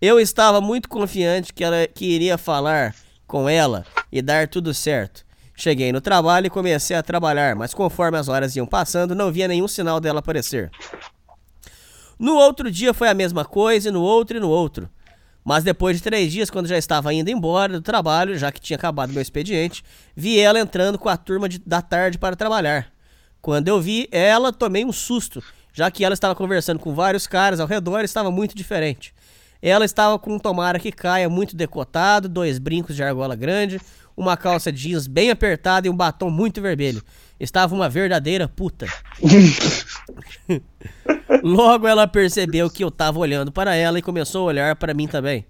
Eu 0.00 0.20
estava 0.20 0.60
muito 0.60 0.88
confiante 0.88 1.52
que 1.52 1.64
ela 1.64 1.86
que 1.86 2.04
iria 2.04 2.36
falar 2.36 2.94
com 3.26 3.48
ela 3.48 3.86
e 4.12 4.20
dar 4.20 4.48
tudo 4.48 4.74
certo. 4.74 5.24
Cheguei 5.56 5.92
no 5.92 6.00
trabalho 6.00 6.46
e 6.46 6.50
comecei 6.50 6.96
a 6.96 7.02
trabalhar, 7.02 7.54
mas 7.54 7.72
conforme 7.72 8.18
as 8.18 8.28
horas 8.28 8.56
iam 8.56 8.66
passando, 8.66 9.14
não 9.14 9.30
via 9.32 9.46
nenhum 9.48 9.68
sinal 9.68 10.00
dela 10.00 10.18
aparecer. 10.18 10.70
No 12.18 12.34
outro 12.34 12.70
dia 12.70 12.92
foi 12.92 13.08
a 13.08 13.14
mesma 13.14 13.44
coisa, 13.44 13.88
e 13.88 13.92
no 13.92 14.02
outro 14.02 14.36
e 14.36 14.40
no 14.40 14.48
outro. 14.48 14.88
Mas 15.44 15.62
depois 15.62 15.96
de 15.96 16.02
três 16.02 16.32
dias, 16.32 16.50
quando 16.50 16.66
já 16.66 16.76
estava 16.78 17.12
indo 17.12 17.30
embora 17.30 17.74
do 17.74 17.82
trabalho, 17.82 18.36
já 18.36 18.50
que 18.50 18.60
tinha 18.60 18.76
acabado 18.76 19.12
meu 19.12 19.22
expediente, 19.22 19.84
vi 20.16 20.38
ela 20.40 20.58
entrando 20.58 20.98
com 20.98 21.08
a 21.08 21.16
turma 21.16 21.48
de- 21.48 21.58
da 21.58 21.82
tarde 21.82 22.18
para 22.18 22.34
trabalhar. 22.34 22.92
Quando 23.42 23.68
eu 23.68 23.80
vi 23.80 24.08
ela, 24.10 24.52
tomei 24.52 24.84
um 24.84 24.92
susto, 24.92 25.42
já 25.72 25.90
que 25.90 26.04
ela 26.04 26.14
estava 26.14 26.34
conversando 26.34 26.78
com 26.80 26.94
vários 26.94 27.26
caras 27.26 27.60
ao 27.60 27.66
redor 27.66 28.00
e 28.00 28.04
estava 28.06 28.30
muito 28.30 28.56
diferente. 28.56 29.14
Ela 29.66 29.86
estava 29.86 30.18
com 30.18 30.34
um 30.34 30.38
tomara 30.38 30.78
que 30.78 30.92
caia 30.92 31.26
muito 31.26 31.56
decotado, 31.56 32.28
dois 32.28 32.58
brincos 32.58 32.94
de 32.94 33.02
argola 33.02 33.34
grande, 33.34 33.80
uma 34.14 34.36
calça 34.36 34.70
jeans 34.70 35.06
bem 35.06 35.30
apertada 35.30 35.86
e 35.86 35.90
um 35.90 35.96
batom 35.96 36.28
muito 36.28 36.60
vermelho. 36.60 37.02
Estava 37.40 37.74
uma 37.74 37.88
verdadeira 37.88 38.46
puta. 38.46 38.86
Logo 41.42 41.88
ela 41.88 42.06
percebeu 42.06 42.68
que 42.68 42.84
eu 42.84 42.90
tava 42.90 43.18
olhando 43.18 43.50
para 43.50 43.74
ela 43.74 43.98
e 43.98 44.02
começou 44.02 44.42
a 44.42 44.48
olhar 44.48 44.76
para 44.76 44.92
mim 44.92 45.08
também. 45.08 45.46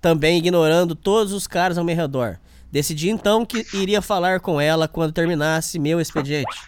Também 0.00 0.38
ignorando 0.38 0.96
todos 0.96 1.32
os 1.32 1.46
caras 1.46 1.78
ao 1.78 1.84
meu 1.84 1.94
redor. 1.94 2.40
Decidi 2.72 3.08
então 3.08 3.46
que 3.46 3.64
iria 3.72 4.02
falar 4.02 4.40
com 4.40 4.60
ela 4.60 4.88
quando 4.88 5.12
terminasse 5.12 5.78
meu 5.78 6.00
expediente. 6.00 6.58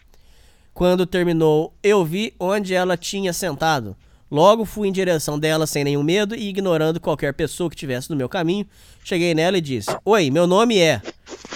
Quando 0.72 1.04
terminou, 1.04 1.74
eu 1.82 2.04
vi 2.04 2.32
onde 2.38 2.74
ela 2.74 2.96
tinha 2.96 3.32
sentado. 3.32 3.96
Logo 4.30 4.64
fui 4.64 4.86
em 4.88 4.92
direção 4.92 5.38
dela 5.38 5.66
sem 5.66 5.82
nenhum 5.82 6.04
medo 6.04 6.36
e 6.36 6.48
ignorando 6.48 7.00
qualquer 7.00 7.34
pessoa 7.34 7.68
que 7.68 7.74
estivesse 7.74 8.08
no 8.10 8.16
meu 8.16 8.28
caminho. 8.28 8.64
Cheguei 9.02 9.34
nela 9.34 9.58
e 9.58 9.60
disse: 9.60 9.90
Oi, 10.04 10.30
meu 10.30 10.46
nome 10.46 10.78
é. 10.78 11.02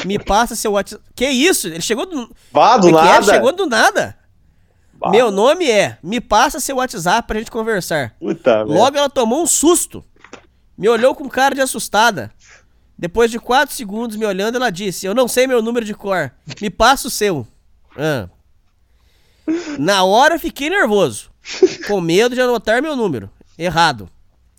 Me 0.05 0.19
passa 0.19 0.57
seu 0.57 0.73
WhatsApp. 0.73 1.03
Que 1.15 1.29
isso? 1.29 1.69
Ele 1.69 1.81
chegou 1.81 2.05
do. 2.05 2.35
Vá, 2.51 2.77
do 2.77 2.89
é 2.89 2.91
é? 2.91 2.93
nada. 2.95 3.33
Chegou 3.33 3.53
do 3.53 3.67
nada. 3.67 4.19
Bah. 4.93 5.11
Meu 5.11 5.31
nome 5.31 5.71
é. 5.71 5.99
Me 6.03 6.21
passa 6.21 6.59
seu 6.59 6.77
WhatsApp 6.77 7.29
pra 7.29 7.39
gente 7.39 7.51
conversar. 7.51 8.17
Puta, 8.19 8.63
Logo 8.65 8.99
ela 8.99 9.09
tomou 9.09 9.43
um 9.43 9.47
susto. 9.47 10.05
Me 10.77 10.89
olhou 10.89 11.15
com 11.15 11.29
cara 11.29 11.55
de 11.55 11.61
assustada. 11.61 12.33
Depois 12.99 13.31
de 13.31 13.39
4 13.39 13.75
segundos 13.75 14.17
me 14.17 14.27
olhando, 14.27 14.57
ela 14.57 14.71
disse: 14.71 15.07
Eu 15.07 15.15
não 15.15 15.29
sei 15.29 15.47
meu 15.47 15.63
número 15.63 15.87
de 15.87 15.95
cor. 15.95 16.33
Me 16.61 16.71
passa 16.71 17.07
o 17.07 17.11
seu. 17.11 17.47
Ah. 17.97 18.29
Na 19.79 20.03
hora 20.03 20.39
fiquei 20.41 20.69
nervoso. 20.69 21.34
Com 21.87 22.01
medo 22.01 22.35
de 22.35 22.41
anotar 22.41 22.83
meu 22.83 22.97
número. 22.97 23.31
Errado. 23.59 24.09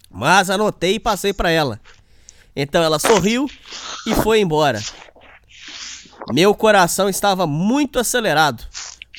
Mas 0.10 0.50
anotei 0.50 0.96
e 0.96 1.00
passei 1.00 1.34
pra 1.34 1.50
ela. 1.50 1.80
Então 2.56 2.82
ela 2.82 3.00
sorriu 3.00 3.50
e 4.08 4.16
foi 4.16 4.40
embora. 4.40 4.82
Meu 6.32 6.56
coração 6.56 7.10
estava 7.10 7.46
muito 7.46 8.00
acelerado, 8.00 8.64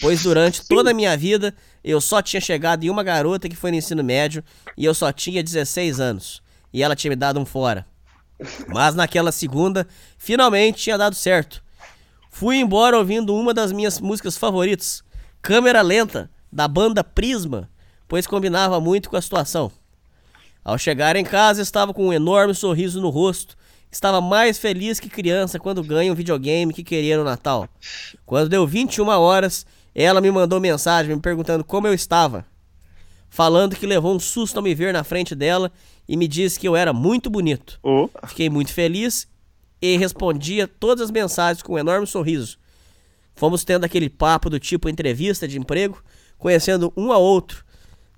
pois 0.01 0.23
durante 0.23 0.67
toda 0.67 0.91
a 0.91 0.95
minha 0.95 1.17
vida 1.17 1.55
eu 1.85 2.01
só 2.01 2.21
tinha 2.21 2.41
chegado 2.41 2.85
em 2.85 2.91
uma 2.91 3.03
garota 3.03 3.49
que 3.49 3.55
foi 3.55 3.71
no 3.71 3.77
ensino 3.77 4.03
médio 4.03 4.43
e 4.77 4.85
eu 4.85 4.95
só 4.95 5.13
tinha 5.13 5.43
16 5.43 6.01
anos. 6.01 6.43
E 6.73 6.83
ela 6.83 6.97
tinha 6.97 7.11
me 7.11 7.17
dado 7.17 7.39
um 7.39 7.47
fora. 7.47 7.87
Mas 8.69 8.95
naquela 8.95 9.31
segunda, 9.31 9.87
finalmente 10.19 10.83
tinha 10.83 10.99
dado 10.99 11.15
certo. 11.15 11.63
Fui 12.31 12.57
embora 12.57 12.99
ouvindo 12.99 13.35
uma 13.35 13.55
das 13.55 13.73
minhas 13.73 14.01
músicas 14.01 14.37
favoritas, 14.37 15.03
Câmera 15.41 15.81
Lenta, 15.81 16.31
da 16.57 16.67
banda 16.67 17.05
Prisma, 17.05 17.69
pois 18.09 18.27
combinava 18.27 18.81
muito 18.81 19.11
com 19.11 19.17
a 19.17 19.21
situação. 19.21 19.71
Ao 20.65 20.79
chegar 20.79 21.15
em 21.15 21.23
casa, 21.23 21.61
estava 21.61 21.93
com 21.93 22.09
um 22.09 22.13
enorme 22.15 22.55
sorriso 22.55 22.99
no 22.99 23.11
rosto. 23.11 23.55
Estava 23.93 24.23
mais 24.23 24.59
feliz 24.59 24.99
que 24.99 25.11
criança 25.11 25.59
quando 25.59 25.85
ganha 25.85 26.11
um 26.11 26.15
videogame 26.15 26.73
que 26.73 26.83
queria 26.83 27.19
no 27.19 27.25
Natal. 27.25 27.69
Quando 28.25 28.49
deu 28.49 28.67
21 28.67 29.07
horas, 29.07 29.67
ela 29.95 30.19
me 30.19 30.31
mandou 30.31 30.59
mensagem 30.59 31.15
me 31.15 31.21
perguntando 31.21 31.63
como 31.63 31.87
eu 31.87 31.93
estava. 31.93 32.47
Falando 33.29 33.77
que 33.77 33.87
levou 33.87 34.15
um 34.15 34.19
susto 34.19 34.57
ao 34.57 34.63
me 34.63 34.75
ver 34.75 34.95
na 34.95 35.05
frente 35.05 35.35
dela 35.35 35.71
e 36.09 36.17
me 36.17 36.27
disse 36.27 36.59
que 36.59 36.67
eu 36.67 36.75
era 36.75 36.93
muito 36.93 37.29
bonito. 37.29 37.79
Oh. 37.83 38.09
Fiquei 38.27 38.49
muito 38.49 38.73
feliz 38.73 39.29
e 39.81 39.99
respondia 39.99 40.67
todas 40.67 41.03
as 41.03 41.11
mensagens 41.11 41.63
com 41.63 41.75
um 41.75 41.79
enorme 41.79 42.07
sorriso. 42.07 42.57
Fomos 43.35 43.63
tendo 43.63 43.85
aquele 43.85 44.09
papo 44.09 44.49
do 44.49 44.59
tipo 44.59 44.89
entrevista 44.89 45.47
de 45.47 45.59
emprego, 45.59 46.03
conhecendo 46.39 46.93
um 46.97 47.13
a 47.13 47.19
outro. 47.19 47.65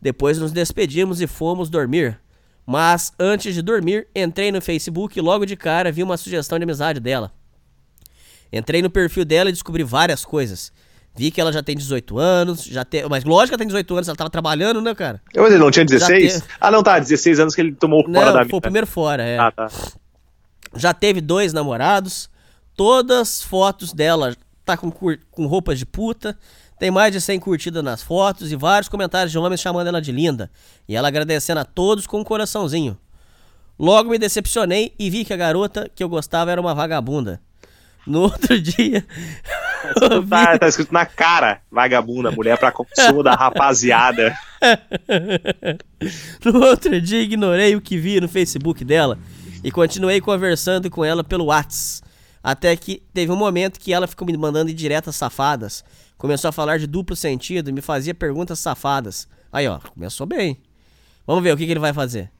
Depois 0.00 0.38
nos 0.38 0.52
despedimos 0.52 1.20
e 1.20 1.26
fomos 1.26 1.68
dormir. 1.68 2.20
Mas 2.66 3.12
antes 3.18 3.54
de 3.54 3.62
dormir, 3.62 4.06
entrei 4.14 4.52
no 4.52 4.60
Facebook 4.60 5.18
e 5.18 5.22
logo 5.22 5.44
de 5.46 5.56
cara 5.56 5.90
vi 5.90 6.02
uma 6.02 6.16
sugestão 6.16 6.58
de 6.58 6.64
amizade 6.64 7.00
dela. 7.00 7.32
Entrei 8.52 8.80
no 8.82 8.90
perfil 8.90 9.24
dela 9.24 9.50
e 9.50 9.52
descobri 9.52 9.82
várias 9.82 10.24
coisas. 10.24 10.72
Vi 11.14 11.30
que 11.30 11.40
ela 11.40 11.52
já 11.52 11.62
tem 11.62 11.76
18 11.76 12.18
anos, 12.18 12.62
já 12.64 12.84
tem. 12.84 13.06
Mas 13.08 13.24
lógico 13.24 13.48
que 13.48 13.54
ela 13.54 13.58
tem 13.58 13.66
18 13.66 13.94
anos, 13.94 14.08
ela 14.08 14.16
tava 14.16 14.30
trabalhando, 14.30 14.80
né, 14.80 14.94
cara? 14.94 15.20
Mas 15.34 15.46
ele 15.50 15.58
não 15.58 15.70
tinha 15.70 15.84
16? 15.84 16.32
Já 16.34 16.40
te- 16.40 16.46
Ah, 16.60 16.70
não, 16.70 16.82
tá, 16.82 16.98
16 16.98 17.40
anos 17.40 17.54
que 17.54 17.60
ele 17.60 17.72
tomou 17.74 18.04
fora 18.04 18.12
Não, 18.12 18.24
da 18.26 18.32
foi 18.40 18.44
mina. 18.46 18.56
o 18.56 18.60
primeiro 18.60 18.86
fora, 18.86 19.22
é. 19.24 19.38
Ah, 19.38 19.50
tá. 19.50 19.68
Já 20.76 20.94
teve 20.94 21.20
dois 21.20 21.52
namorados. 21.52 22.30
Todas 22.76 23.18
as 23.18 23.42
fotos 23.42 23.92
dela 23.92 24.36
tá 24.64 24.76
com, 24.76 24.90
cur- 24.90 25.18
com 25.30 25.46
roupas 25.46 25.78
de 25.78 25.84
puta. 25.86 26.38
Tem 26.78 26.90
mais 26.90 27.12
de 27.12 27.20
100 27.20 27.40
curtidas 27.40 27.82
nas 27.82 28.02
fotos 28.02 28.52
e 28.52 28.56
vários 28.56 28.88
comentários 28.88 29.32
de 29.32 29.38
homens 29.38 29.60
chamando 29.60 29.88
ela 29.88 30.00
de 30.00 30.12
linda. 30.12 30.50
E 30.88 30.94
ela 30.94 31.08
agradecendo 31.08 31.60
a 31.60 31.64
todos 31.64 32.06
com 32.06 32.20
um 32.20 32.24
coraçãozinho. 32.24 32.96
Logo 33.78 34.10
me 34.10 34.18
decepcionei 34.18 34.92
e 34.98 35.10
vi 35.10 35.24
que 35.24 35.32
a 35.32 35.36
garota 35.36 35.90
que 35.94 36.02
eu 36.02 36.08
gostava 36.08 36.50
era 36.52 36.60
uma 36.60 36.74
vagabunda. 36.74 37.40
No 38.06 38.22
outro 38.30 38.60
dia. 38.60 39.04
eu 40.00 40.22
vi- 40.22 40.28
Tá, 40.30 40.58
tá 40.58 40.68
escrito 40.68 40.92
na 40.94 41.04
cara, 41.04 41.60
vagabunda, 41.70 42.30
mulher 42.30 42.56
pra 42.58 42.72
consumo 42.72 43.22
da 43.22 43.34
rapaziada. 43.34 44.36
No 46.44 46.64
outro 46.64 47.00
dia 47.00 47.20
ignorei 47.20 47.74
o 47.76 47.80
que 47.80 47.98
vi 47.98 48.20
no 48.20 48.28
Facebook 48.28 48.84
dela 48.84 49.18
e 49.62 49.70
continuei 49.70 50.20
conversando 50.20 50.88
com 50.90 51.04
ela 51.04 51.22
pelo 51.24 51.46
Whats. 51.46 52.02
Até 52.42 52.74
que 52.76 53.02
teve 53.12 53.32
um 53.32 53.36
momento 53.36 53.80
que 53.80 53.92
ela 53.92 54.06
ficou 54.06 54.26
me 54.26 54.36
mandando 54.36 54.70
indiretas 54.70 55.16
safadas. 55.16 55.84
Começou 56.18 56.48
a 56.48 56.52
falar 56.52 56.78
de 56.78 56.86
duplo 56.88 57.14
sentido 57.14 57.70
e 57.70 57.72
me 57.72 57.80
fazia 57.80 58.12
perguntas 58.12 58.58
safadas. 58.58 59.28
Aí, 59.52 59.68
ó, 59.68 59.78
começou 59.78 60.26
bem. 60.26 60.60
Vamos 61.24 61.44
ver 61.44 61.54
o 61.54 61.56
que, 61.56 61.64
que 61.64 61.70
ele 61.70 61.78
vai 61.78 61.92
fazer. 61.92 62.30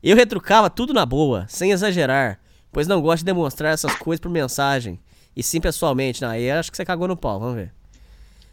Eu 0.00 0.16
retrucava 0.16 0.70
tudo 0.70 0.94
na 0.94 1.04
boa, 1.04 1.44
sem 1.48 1.72
exagerar, 1.72 2.40
pois 2.70 2.86
não 2.86 3.02
gosto 3.02 3.18
de 3.18 3.24
demonstrar 3.24 3.74
essas 3.74 3.94
coisas 3.96 4.20
por 4.20 4.30
mensagem, 4.30 5.00
e 5.34 5.42
sim 5.42 5.60
pessoalmente. 5.60 6.22
Não, 6.22 6.28
aí 6.28 6.50
acho 6.50 6.70
que 6.70 6.76
você 6.76 6.84
cagou 6.84 7.08
no 7.08 7.16
pau, 7.16 7.40
vamos 7.40 7.56
ver. 7.56 7.72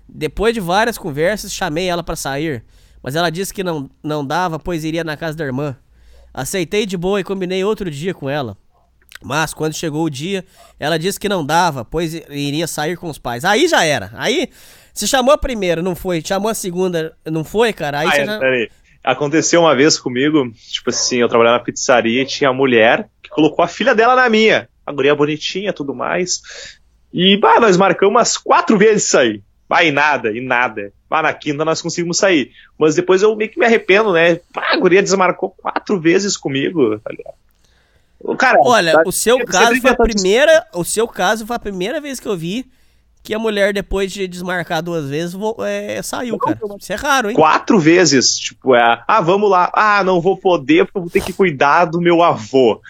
Depois 0.08 0.54
de 0.54 0.60
várias 0.60 0.98
conversas, 0.98 1.54
chamei 1.54 1.88
ela 1.88 2.04
pra 2.04 2.16
sair, 2.16 2.64
mas 3.04 3.16
ela 3.16 3.30
disse 3.30 3.54
que 3.54 3.64
não, 3.64 3.90
não 4.04 4.26
dava, 4.26 4.58
pois 4.58 4.84
iria 4.84 5.04
na 5.04 5.16
casa 5.16 5.38
da 5.38 5.46
irmã. 5.46 5.76
Aceitei 6.34 6.86
de 6.86 6.98
boa 6.98 7.20
e 7.20 7.24
combinei 7.24 7.64
outro 7.64 7.90
dia 7.92 8.14
com 8.14 8.28
ela. 8.28 8.58
Mas 9.24 9.54
quando 9.54 9.74
chegou 9.74 10.04
o 10.06 10.10
dia, 10.10 10.46
ela 10.80 10.98
disse 10.98 11.20
que 11.20 11.28
não 11.30 11.46
dava, 11.46 11.84
pois 11.84 12.14
iria 12.30 12.68
sair 12.68 12.96
com 12.98 13.10
os 13.10 13.18
pais. 13.18 13.44
Aí 13.44 13.68
já 13.68 13.84
era. 13.84 14.12
Aí, 14.14 14.50
se 14.94 15.08
chamou 15.08 15.34
a 15.34 15.38
primeira, 15.38 15.82
não 15.82 15.96
foi. 15.96 16.22
Chamou 16.26 16.50
a 16.50 16.54
segunda, 16.54 17.16
não 17.26 17.44
foi, 17.44 17.74
cara. 17.74 18.00
Aí 18.00 18.08
Ah, 18.08 18.12
você 18.12 18.22
é, 18.22 18.26
já... 18.26 18.40
peraí. 18.40 18.70
Aconteceu 19.04 19.62
uma 19.62 19.76
vez 19.76 19.98
comigo, 19.98 20.52
tipo 20.72 20.90
assim, 20.90 21.18
eu 21.18 21.30
trabalhava 21.30 21.58
na 21.58 21.64
pizzaria 21.64 22.22
e 22.22 22.26
tinha 22.26 22.50
a 22.50 22.54
mulher 22.54 23.10
que 23.24 23.30
colocou 23.30 23.64
a 23.64 23.68
filha 23.68 23.96
dela 23.96 24.16
na 24.16 24.30
minha. 24.30 24.68
A 24.86 24.92
guria 24.92 25.16
bonitinha, 25.16 25.72
tudo 25.72 25.94
mais. 25.96 26.42
E, 27.14 27.38
bah, 27.38 27.60
nós 27.60 27.78
marcamos 27.78 28.14
umas 28.14 28.38
quatro 28.38 28.78
vezes 28.78 29.16
aí. 29.16 29.42
Vai, 29.68 29.88
e 29.88 29.92
nada, 29.92 30.32
e 30.32 30.42
nada. 30.42 30.92
Bah, 31.10 31.22
na 31.22 31.34
quinta 31.34 31.64
nós 31.64 31.82
conseguimos 31.82 32.18
sair. 32.18 32.52
Mas 32.78 32.96
depois 32.96 33.22
eu 33.22 33.36
meio 33.36 33.50
que 33.50 33.60
me 33.60 33.66
arrependo, 33.66 34.12
né? 34.14 34.40
Bah, 34.54 34.74
a 34.74 34.78
guria 34.78 35.02
desmarcou 35.02 35.52
quatro 35.52 36.00
vezes 36.00 36.36
comigo, 36.36 37.00
tá 37.00 37.10
ligado? 37.12 37.34
Ô, 37.34 37.40
Cara, 38.38 38.60
Olha, 38.62 38.94
tá- 38.94 39.04
o 39.06 39.12
seu 39.12 39.44
caso 39.46 39.82
foi 39.82 39.92
a 39.92 39.96
primeira, 39.96 40.66
o 40.74 40.84
seu 40.84 41.08
caso 41.08 41.46
foi 41.46 41.56
a 41.56 41.60
primeira 41.60 42.00
vez 42.02 42.20
que 42.20 42.28
eu 42.28 42.38
vi 42.38 42.70
que 43.24 43.34
a 43.34 43.40
mulher 43.40 43.74
depois 43.74 44.12
de 44.12 44.28
desmarcar 44.28 44.82
duas 44.82 45.10
vezes 45.10 45.38
é, 45.66 46.02
saiu, 46.02 46.38
cara. 46.38 46.58
Isso 46.80 46.94
é 46.94 46.96
raro, 46.96 47.30
hein? 47.30 47.36
quatro 47.36 47.80
vezes. 47.80 48.36
Tipo, 48.38 48.76
é, 48.76 49.04
ah, 49.08 49.22
vamos 49.22 49.50
lá. 49.50 49.72
Ah, 49.74 50.04
não 50.04 50.22
vou 50.22 50.38
poder 50.38 50.86
porque 50.86 50.98
eu 50.98 51.02
vou 51.02 51.12
ter 51.12 51.22
que 51.22 51.34
cuidar 51.34 51.86
do 51.86 52.02
meu 52.02 52.24
avô. 52.24 52.82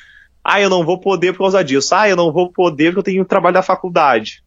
Ah, 0.44 0.62
eu 0.62 0.70
não 0.70 0.86
vou 0.86 1.00
poder 1.00 1.34
por 1.34 1.40
causa 1.40 1.64
disso. 1.64 1.94
Ah, 1.94 2.08
eu 2.08 2.16
não 2.16 2.32
vou 2.32 2.52
poder 2.52 2.94
porque 2.94 3.00
eu 3.00 3.14
tenho 3.14 3.26
trabalho 3.26 3.56
da 3.56 3.62
faculdade. 3.62 4.44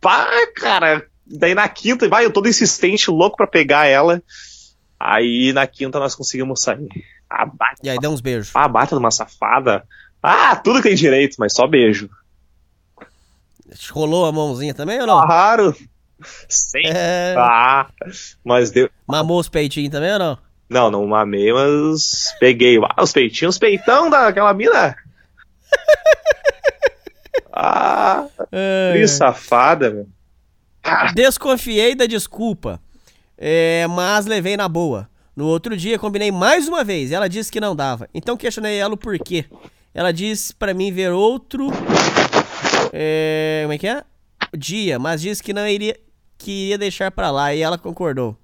Pá, 0.00 0.28
cara. 0.54 1.04
Daí 1.26 1.54
na 1.54 1.68
quinta, 1.68 2.08
vai, 2.08 2.24
eu 2.24 2.32
todo 2.32 2.48
insistente, 2.48 3.10
louco 3.10 3.36
pra 3.36 3.46
pegar 3.46 3.86
ela. 3.86 4.22
Aí 4.98 5.52
na 5.52 5.66
quinta 5.66 5.98
nós 5.98 6.14
conseguimos 6.14 6.62
sair. 6.62 6.88
Ah, 7.34 7.46
bata, 7.46 7.76
E 7.82 7.88
aí 7.88 7.98
dá 7.98 8.10
uns 8.10 8.20
beijos. 8.20 8.50
ah, 8.54 8.68
bata 8.68 8.94
numa 8.94 9.10
safada. 9.10 9.84
Ah, 10.22 10.54
tudo 10.56 10.82
tem 10.82 10.94
direito, 10.94 11.36
mas 11.38 11.54
só 11.54 11.66
beijo. 11.66 12.10
Rolou 13.90 14.26
a 14.26 14.32
mãozinha 14.32 14.74
também 14.74 15.00
ou 15.00 15.06
não? 15.06 15.22
Claro. 15.22 15.74
Sem. 16.48 16.82
É. 16.86 17.34
Ah, 17.38 17.88
mas 18.44 18.70
deu. 18.70 18.90
Mamou 19.06 19.40
os 19.40 19.48
peitinhos 19.48 19.90
também 19.90 20.12
ou 20.12 20.18
não? 20.18 20.38
Não, 20.68 20.90
não 20.90 21.06
mamei, 21.06 21.52
mas 21.52 22.34
peguei. 22.38 22.78
Ah, 22.84 23.02
os 23.02 23.12
peitinhos, 23.12 23.54
os 23.54 23.58
peitão 23.58 24.10
daquela 24.10 24.52
mina. 24.52 24.94
ah, 27.52 28.26
que 28.92 29.06
safada, 29.08 29.90
meu. 29.90 30.06
Desconfiei 31.14 31.94
da 31.94 32.06
desculpa, 32.06 32.80
é, 33.38 33.86
mas 33.88 34.26
levei 34.26 34.56
na 34.56 34.68
boa. 34.68 35.08
No 35.34 35.46
outro 35.46 35.76
dia, 35.76 35.98
combinei 35.98 36.30
mais 36.30 36.68
uma 36.68 36.84
vez. 36.84 37.10
Ela 37.10 37.28
disse 37.28 37.50
que 37.50 37.60
não 37.60 37.74
dava. 37.74 38.08
Então 38.12 38.36
questionei 38.36 38.76
ela 38.76 38.94
o 38.94 38.98
porquê. 38.98 39.46
Ela 39.94 40.12
disse 40.12 40.54
pra 40.54 40.74
mim 40.74 40.92
ver 40.92 41.10
outro. 41.12 41.68
é, 42.92 43.60
como 43.62 43.72
é 43.72 43.78
que 43.78 43.86
é? 43.86 44.04
Dia, 44.56 44.98
mas 44.98 45.22
disse 45.22 45.42
que 45.42 45.52
não 45.52 45.66
iria. 45.66 45.98
Que 46.36 46.50
iria 46.50 46.78
deixar 46.78 47.10
pra 47.10 47.30
lá. 47.30 47.54
E 47.54 47.60
ela 47.60 47.78
concordou. 47.78 48.36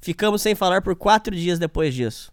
Ficamos 0.00 0.42
sem 0.42 0.54
falar 0.54 0.82
por 0.82 0.96
quatro 0.96 1.34
dias 1.34 1.58
depois 1.58 1.94
disso. 1.94 2.32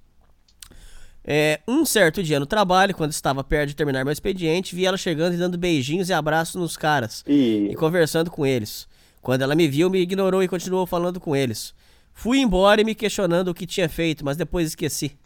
É, 1.24 1.60
um 1.68 1.86
certo 1.86 2.24
dia 2.24 2.40
no 2.40 2.48
trabalho, 2.48 2.96
quando 2.96 3.12
estava 3.12 3.44
perto 3.44 3.70
de 3.70 3.76
terminar 3.76 4.04
meu 4.04 4.12
expediente, 4.12 4.74
vi 4.76 4.86
ela 4.86 4.98
chegando 4.98 5.36
e 5.36 5.38
dando 5.38 5.58
beijinhos 5.58 6.10
e 6.10 6.14
abraços 6.14 6.56
nos 6.56 6.76
caras 6.76 7.24
e 7.72 7.76
conversando 7.76 8.32
com 8.32 8.46
eles. 8.46 8.88
Quando 9.22 9.44
ela 9.44 9.54
me 9.54 9.68
viu, 9.68 9.90
me 9.90 10.00
ignorou 10.00 10.42
e 10.42 10.48
continuou 10.48 10.88
falando 10.88 11.20
com 11.20 11.36
eles. 11.36 11.76
Fui 12.20 12.40
embora 12.40 12.82
e 12.82 12.84
me 12.84 12.94
questionando 12.94 13.48
o 13.48 13.54
que 13.54 13.66
tinha 13.66 13.88
feito, 13.88 14.26
mas 14.26 14.36
depois 14.36 14.68
esqueci. 14.68 15.18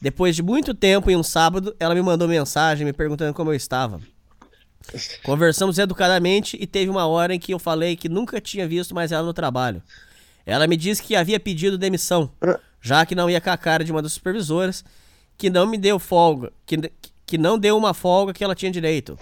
Depois 0.00 0.36
de 0.36 0.44
muito 0.44 0.72
tempo, 0.72 1.10
em 1.10 1.16
um 1.16 1.24
sábado, 1.24 1.74
ela 1.80 1.92
me 1.92 2.00
mandou 2.00 2.28
mensagem 2.28 2.86
me 2.86 2.92
perguntando 2.92 3.34
como 3.34 3.50
eu 3.50 3.56
estava. 3.56 4.00
Conversamos 5.24 5.76
educadamente 5.76 6.56
e 6.60 6.68
teve 6.68 6.88
uma 6.88 7.04
hora 7.04 7.34
em 7.34 7.38
que 7.40 7.52
eu 7.52 7.58
falei 7.58 7.96
que 7.96 8.08
nunca 8.08 8.40
tinha 8.40 8.64
visto 8.68 8.94
mais 8.94 9.10
ela 9.10 9.26
no 9.26 9.32
trabalho. 9.34 9.82
Ela 10.46 10.68
me 10.68 10.76
disse 10.76 11.02
que 11.02 11.16
havia 11.16 11.40
pedido 11.40 11.76
demissão, 11.76 12.30
já 12.80 13.04
que 13.04 13.16
não 13.16 13.28
ia 13.28 13.40
com 13.40 13.50
a 13.50 13.56
cara 13.56 13.82
de 13.82 13.90
uma 13.90 14.00
das 14.00 14.12
supervisoras, 14.12 14.84
que 15.36 15.50
não 15.50 15.66
me 15.66 15.76
deu 15.76 15.98
folga, 15.98 16.52
que, 16.64 16.76
que 17.26 17.36
não 17.36 17.58
deu 17.58 17.76
uma 17.76 17.92
folga 17.92 18.32
que 18.32 18.44
ela 18.44 18.54
tinha 18.54 18.70
direito. 18.70 19.18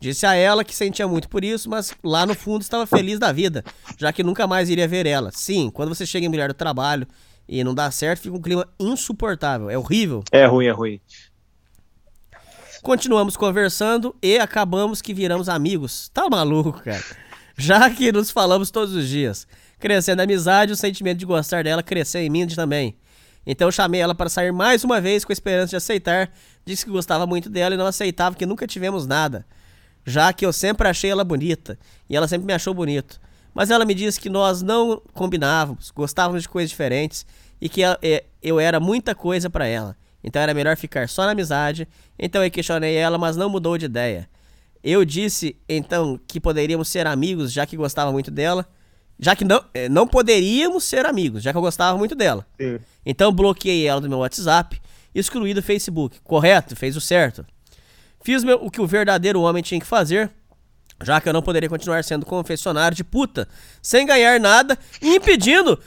Disse 0.00 0.26
a 0.26 0.34
ela 0.34 0.64
que 0.64 0.74
sentia 0.74 1.08
muito 1.08 1.28
por 1.28 1.44
isso, 1.44 1.68
mas 1.68 1.92
lá 2.04 2.24
no 2.24 2.34
fundo 2.34 2.62
estava 2.62 2.86
feliz 2.86 3.18
da 3.18 3.32
vida, 3.32 3.64
já 3.96 4.12
que 4.12 4.22
nunca 4.22 4.46
mais 4.46 4.70
iria 4.70 4.86
ver 4.86 5.06
ela. 5.06 5.30
Sim, 5.32 5.70
quando 5.70 5.88
você 5.88 6.06
chega 6.06 6.26
em 6.26 6.28
mulher 6.28 6.48
do 6.48 6.54
trabalho 6.54 7.06
e 7.48 7.64
não 7.64 7.74
dá 7.74 7.90
certo, 7.90 8.20
fica 8.20 8.36
um 8.36 8.40
clima 8.40 8.68
insuportável, 8.78 9.68
é 9.68 9.76
horrível. 9.76 10.22
É 10.30 10.46
ruim, 10.46 10.66
é 10.66 10.70
ruim. 10.70 11.00
Continuamos 12.82 13.36
conversando 13.36 14.14
e 14.22 14.38
acabamos 14.38 15.02
que 15.02 15.12
viramos 15.12 15.48
amigos. 15.48 16.08
Tá 16.10 16.28
maluco, 16.30 16.80
cara? 16.82 17.04
Já 17.56 17.90
que 17.90 18.12
nos 18.12 18.30
falamos 18.30 18.70
todos 18.70 18.94
os 18.94 19.08
dias. 19.08 19.48
Crescendo 19.80 20.20
a 20.20 20.22
amizade, 20.22 20.72
o 20.72 20.76
sentimento 20.76 21.18
de 21.18 21.26
gostar 21.26 21.64
dela 21.64 21.82
cresceu 21.82 22.20
em 22.20 22.30
mim 22.30 22.46
também. 22.46 22.96
Então 23.44 23.66
eu 23.66 23.72
chamei 23.72 24.00
ela 24.00 24.14
para 24.14 24.28
sair 24.28 24.52
mais 24.52 24.84
uma 24.84 25.00
vez 25.00 25.24
com 25.24 25.32
a 25.32 25.34
esperança 25.34 25.70
de 25.70 25.76
aceitar. 25.76 26.30
Disse 26.64 26.84
que 26.84 26.90
gostava 26.90 27.26
muito 27.26 27.50
dela 27.50 27.74
e 27.74 27.78
não 27.78 27.86
aceitava 27.86 28.36
que 28.36 28.46
nunca 28.46 28.66
tivemos 28.66 29.06
nada. 29.06 29.44
Já 30.08 30.32
que 30.32 30.44
eu 30.46 30.52
sempre 30.52 30.88
achei 30.88 31.10
ela 31.10 31.24
bonita 31.24 31.78
e 32.08 32.16
ela 32.16 32.26
sempre 32.26 32.46
me 32.46 32.52
achou 32.52 32.72
bonito. 32.72 33.20
Mas 33.54 33.70
ela 33.70 33.84
me 33.84 33.94
disse 33.94 34.20
que 34.20 34.30
nós 34.30 34.62
não 34.62 35.02
combinávamos, 35.12 35.90
gostávamos 35.90 36.42
de 36.42 36.48
coisas 36.48 36.70
diferentes 36.70 37.26
e 37.60 37.68
que 37.68 37.82
ela- 37.82 37.98
é, 38.02 38.24
eu 38.42 38.58
era 38.60 38.78
muita 38.80 39.14
coisa 39.14 39.50
para 39.50 39.66
ela. 39.66 39.96
Então 40.22 40.40
era 40.40 40.54
melhor 40.54 40.76
ficar 40.76 41.08
só 41.08 41.24
na 41.26 41.32
amizade. 41.32 41.86
Então 42.18 42.42
eu 42.44 42.50
questionei 42.50 42.94
ela, 42.96 43.18
mas 43.18 43.36
não 43.36 43.48
mudou 43.48 43.76
de 43.76 43.86
ideia. 43.86 44.28
Eu 44.82 45.04
disse 45.04 45.56
então 45.68 46.18
que 46.26 46.40
poderíamos 46.40 46.88
ser 46.88 47.06
amigos, 47.06 47.52
já 47.52 47.66
que 47.66 47.76
gostava 47.76 48.12
muito 48.12 48.30
dela. 48.30 48.66
Já 49.18 49.34
que 49.34 49.44
não, 49.44 49.60
eh, 49.74 49.88
não 49.88 50.06
poderíamos 50.06 50.84
ser 50.84 51.04
amigos, 51.04 51.42
já 51.42 51.50
que 51.50 51.58
eu 51.58 51.62
gostava 51.62 51.98
muito 51.98 52.14
dela. 52.14 52.46
Sim. 52.60 52.78
Então 53.04 53.32
bloqueei 53.32 53.86
ela 53.86 54.00
do 54.00 54.08
meu 54.08 54.18
WhatsApp, 54.18 54.80
excluí 55.12 55.52
do 55.52 55.62
Facebook. 55.62 56.20
Correto? 56.22 56.76
Fez 56.76 56.96
o 56.96 57.00
certo. 57.00 57.44
Fiz 58.28 58.44
meu- 58.44 58.58
o 58.62 58.70
que 58.70 58.78
o 58.78 58.86
verdadeiro 58.86 59.40
homem 59.40 59.62
tinha 59.62 59.80
que 59.80 59.86
fazer, 59.86 60.28
já 61.02 61.18
que 61.18 61.26
eu 61.26 61.32
não 61.32 61.40
poderia 61.40 61.66
continuar 61.66 62.04
sendo 62.04 62.26
confessionário 62.26 62.94
de 62.94 63.02
puta, 63.02 63.48
sem 63.80 64.04
ganhar 64.04 64.38
nada 64.38 64.78
e 65.00 65.16
impedindo 65.16 65.80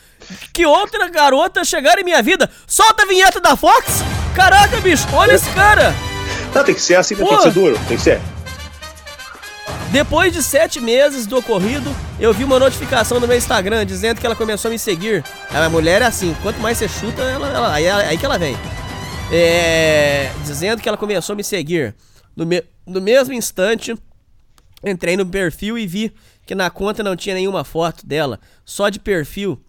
que 0.52 0.66
outra 0.66 1.08
garota 1.08 1.64
chegar 1.64 2.00
em 2.00 2.04
minha 2.04 2.20
vida. 2.24 2.50
Solta 2.66 3.04
a 3.04 3.06
vinheta 3.06 3.40
da 3.40 3.56
Fox! 3.56 4.00
Caraca, 4.36 4.82
bicho, 4.82 5.06
olha 5.14 5.34
esse 5.34 5.48
cara! 5.52 5.94
Não, 6.56 6.64
tem 6.64 6.74
que 6.74 6.82
ser 6.82 6.96
assim, 6.96 7.16
tem 7.16 7.28
que 7.28 7.44
ser 7.44 7.52
duro, 7.52 7.80
tem 7.88 7.96
que 7.96 8.02
ser. 8.02 8.20
Depois 9.92 10.34
de 10.34 10.42
sete 10.42 10.82
meses 10.82 11.28
do 11.28 11.38
ocorrido, 11.38 11.96
eu 12.20 12.34
vi 12.34 12.44
uma 12.44 12.58
notificação 12.58 13.20
no 13.20 13.28
meu 13.28 13.38
Instagram 13.38 13.86
dizendo 13.86 14.20
que 14.20 14.26
ela 14.26 14.36
começou 14.36 14.70
a 14.70 14.72
me 14.72 14.80
seguir. 14.80 15.24
A 15.54 15.70
mulher 15.70 16.02
é 16.02 16.06
assim, 16.06 16.36
quanto 16.42 16.60
mais 16.60 16.76
você 16.80 16.90
chuta, 16.90 17.22
ela, 17.22 17.48
ela- 17.50 17.72
aí, 17.72 17.88
aí 17.88 18.18
que 18.18 18.26
ela 18.26 18.40
vem. 18.40 18.58
É, 19.32 20.32
dizendo 20.44 20.82
que 20.82 20.90
ela 20.90 20.98
começou 20.98 21.34
a 21.34 21.36
me 21.36 21.44
seguir. 21.44 21.94
No, 22.36 22.46
me- 22.46 22.64
no 22.86 23.02
mesmo 23.02 23.34
instante, 23.34 23.96
entrei 24.84 25.16
no 25.18 25.26
perfil 25.26 25.78
e 25.78 25.86
vi 25.88 26.14
que 26.46 26.56
na 26.56 26.70
conta 26.70 27.04
não 27.04 27.16
tinha 27.16 27.36
nenhuma 27.36 27.64
foto 27.64 28.06
dela, 28.06 28.40
só 28.66 28.90
de 28.90 29.00
perfil 29.00 29.62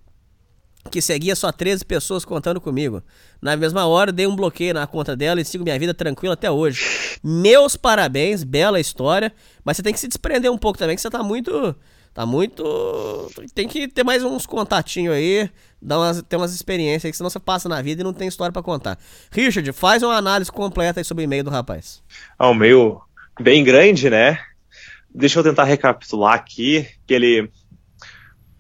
que 0.90 1.00
seguia 1.00 1.36
só 1.36 1.52
13 1.52 1.84
pessoas 1.84 2.24
contando 2.24 2.60
comigo. 2.60 3.02
Na 3.40 3.56
mesma 3.56 3.86
hora, 3.86 4.10
dei 4.10 4.26
um 4.26 4.34
bloqueio 4.34 4.74
na 4.74 4.84
conta 4.86 5.14
dela 5.14 5.40
e 5.40 5.44
sigo 5.44 5.62
minha 5.62 5.78
vida 5.78 5.94
tranquila 5.94 6.34
até 6.34 6.50
hoje. 6.50 7.18
Meus 7.22 7.76
parabéns, 7.76 8.42
bela 8.42 8.80
história, 8.80 9.32
mas 9.64 9.76
você 9.76 9.82
tem 9.82 9.92
que 9.92 10.00
se 10.00 10.08
desprender 10.08 10.50
um 10.50 10.58
pouco 10.58 10.78
também, 10.78 10.96
que 10.96 11.02
você 11.02 11.08
tá 11.10 11.22
muito. 11.22 11.74
Tá 12.14 12.26
muito. 12.26 13.30
Tem 13.54 13.66
que 13.66 13.88
ter 13.88 14.04
mais 14.04 14.22
uns 14.22 14.44
contatinhos 14.44 15.14
aí, 15.14 15.48
dar 15.80 15.98
umas, 15.98 16.22
ter 16.22 16.36
umas 16.36 16.54
experiências 16.54 17.06
aí, 17.06 17.10
que 17.10 17.16
senão 17.16 17.30
você 17.30 17.40
passa 17.40 17.68
na 17.68 17.80
vida 17.80 18.02
e 18.02 18.04
não 18.04 18.12
tem 18.12 18.28
história 18.28 18.52
pra 18.52 18.62
contar. 18.62 18.98
Richard, 19.30 19.72
faz 19.72 20.02
uma 20.02 20.14
análise 20.14 20.52
completa 20.52 21.00
aí 21.00 21.04
sobre 21.04 21.22
o 21.22 21.24
e-mail 21.24 21.44
do 21.44 21.50
rapaz. 21.50 22.02
Ah, 22.38 22.50
um 22.50 22.54
meio 22.54 23.00
bem 23.40 23.64
grande, 23.64 24.10
né? 24.10 24.38
Deixa 25.14 25.38
eu 25.38 25.42
tentar 25.42 25.64
recapitular 25.64 26.34
aqui, 26.34 26.86
que 27.06 27.14
ele... 27.14 27.50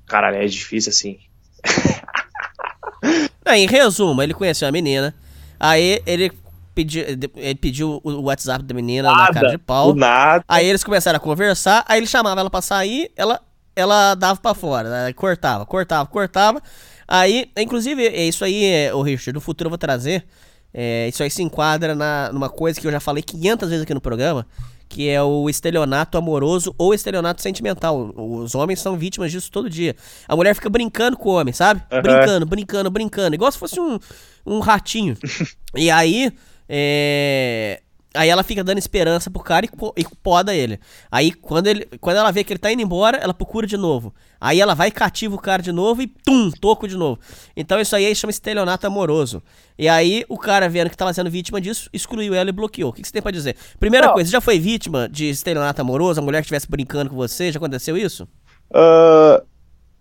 Caralho, 0.06 0.36
é 0.36 0.46
difícil 0.46 0.90
assim. 0.90 1.18
Em 3.46 3.66
resumo, 3.66 4.22
ele 4.22 4.32
conheceu 4.32 4.66
a 4.66 4.72
menina, 4.72 5.14
aí 5.60 6.00
ele 6.06 6.32
pediu, 6.74 7.04
ele 7.36 7.54
pediu 7.54 8.00
o 8.02 8.22
WhatsApp 8.22 8.64
da 8.64 8.74
menina 8.74 9.10
na 9.10 9.16
Nada, 9.16 9.32
cara 9.32 9.48
de 9.50 9.58
pau. 9.58 9.94
nada. 9.94 10.44
Aí 10.48 10.66
eles 10.66 10.82
começaram 10.84 11.16
a 11.16 11.20
conversar, 11.20 11.84
aí 11.88 11.98
ele 11.98 12.06
chamava 12.06 12.40
ela 12.40 12.50
pra 12.50 12.62
sair, 12.62 13.10
ela, 13.16 13.40
ela 13.76 14.14
dava 14.14 14.40
pra 14.40 14.54
fora, 14.54 14.88
né? 14.88 15.12
cortava, 15.12 15.64
cortava, 15.66 16.06
cortava. 16.08 16.62
Aí, 17.06 17.50
inclusive, 17.58 18.06
é 18.06 18.24
isso 18.24 18.44
aí, 18.44 18.64
é, 18.64 18.94
o 18.94 19.02
Richard, 19.02 19.32
no 19.34 19.40
futuro 19.40 19.66
eu 19.66 19.70
vou 19.70 19.78
trazer. 19.78 20.24
é, 20.72 21.08
isso 21.08 21.22
aí 21.22 21.30
se 21.30 21.42
enquadra 21.42 21.94
na, 21.94 22.30
numa 22.32 22.48
coisa 22.48 22.80
que 22.80 22.86
eu 22.86 22.92
já 22.92 23.00
falei 23.00 23.22
500 23.22 23.68
vezes 23.68 23.82
aqui 23.82 23.92
no 23.92 24.00
programa, 24.00 24.46
que 24.88 25.08
é 25.08 25.22
o 25.22 25.48
estelionato 25.50 26.16
amoroso 26.18 26.74
ou 26.78 26.94
estelionato 26.94 27.42
sentimental. 27.42 28.12
Os 28.16 28.54
homens 28.54 28.80
são 28.80 28.96
vítimas 28.96 29.30
disso 29.32 29.50
todo 29.50 29.68
dia. 29.68 29.94
A 30.28 30.36
mulher 30.36 30.54
fica 30.54 30.68
brincando 30.70 31.16
com 31.16 31.30
o 31.30 31.32
homem, 31.34 31.52
sabe? 31.52 31.82
Aham. 31.90 32.02
Brincando, 32.02 32.46
brincando, 32.46 32.90
brincando. 32.90 33.34
Igual 33.34 33.50
se 33.52 33.58
fosse 33.58 33.80
um, 33.80 33.98
um 34.46 34.60
ratinho. 34.60 35.16
e 35.74 35.90
aí, 35.90 36.30
é... 36.68 37.80
Aí 38.14 38.28
ela 38.28 38.42
fica 38.42 38.62
dando 38.62 38.76
esperança 38.76 39.30
pro 39.30 39.42
cara 39.42 39.64
e, 39.64 39.70
e 39.96 40.04
poda 40.22 40.54
ele. 40.54 40.78
Aí 41.10 41.32
quando, 41.32 41.66
ele, 41.66 41.86
quando 41.98 42.18
ela 42.18 42.30
vê 42.30 42.44
que 42.44 42.52
ele 42.52 42.58
tá 42.58 42.70
indo 42.70 42.82
embora, 42.82 43.16
ela 43.16 43.32
procura 43.32 43.66
de 43.66 43.78
novo. 43.78 44.14
Aí 44.38 44.60
ela 44.60 44.74
vai 44.74 44.88
e 44.88 44.90
cativa 44.90 45.34
o 45.34 45.38
cara 45.38 45.62
de 45.62 45.72
novo 45.72 46.02
e 46.02 46.06
tum, 46.06 46.50
toco 46.50 46.86
de 46.86 46.94
novo. 46.94 47.18
Então 47.56 47.80
isso 47.80 47.96
aí 47.96 48.14
chama 48.14 48.30
estelionato 48.30 48.86
amoroso. 48.86 49.42
E 49.78 49.88
aí 49.88 50.26
o 50.28 50.36
cara 50.36 50.68
vendo 50.68 50.90
que 50.90 50.96
tava 50.96 51.14
sendo 51.14 51.30
vítima 51.30 51.58
disso, 51.58 51.88
excluiu 51.90 52.34
ela 52.34 52.50
e 52.50 52.52
bloqueou. 52.52 52.90
O 52.90 52.92
que, 52.92 53.00
que 53.00 53.08
você 53.08 53.14
tem 53.14 53.22
pra 53.22 53.30
dizer? 53.32 53.56
Primeira 53.80 54.08
Não. 54.08 54.12
coisa, 54.12 54.28
você 54.28 54.32
já 54.32 54.42
foi 54.42 54.58
vítima 54.58 55.08
de 55.08 55.30
estelionato 55.30 55.80
amoroso? 55.80 56.20
A 56.20 56.22
mulher 56.22 56.40
que 56.42 56.44
estivesse 56.44 56.68
brincando 56.68 57.08
com 57.08 57.16
você? 57.16 57.50
Já 57.50 57.56
aconteceu 57.56 57.96
isso? 57.96 58.28
Ah, 58.74 59.42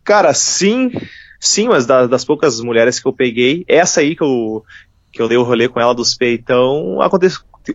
cara, 0.03 0.33
sim, 0.33 0.91
sim, 1.39 1.69
mas 1.69 1.85
da- 1.85 2.07
das 2.07 2.25
poucas 2.25 2.59
mulheres 2.59 2.99
que 2.99 3.07
eu 3.07 3.13
peguei, 3.13 3.63
essa 3.69 4.01
aí 4.01 4.17
que 4.17 4.23
eu, 4.23 4.65
que 5.11 5.21
eu 5.21 5.27
dei 5.27 5.37
o 5.37 5.43
rolê 5.43 5.67
com 5.67 5.79
ela 5.79 5.93
dos 5.93 6.15
peitão, 6.15 7.01
aconte, 7.01 7.27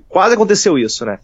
quase 0.08 0.34
aconteceu 0.34 0.78
isso, 0.78 1.04
né? 1.04 1.18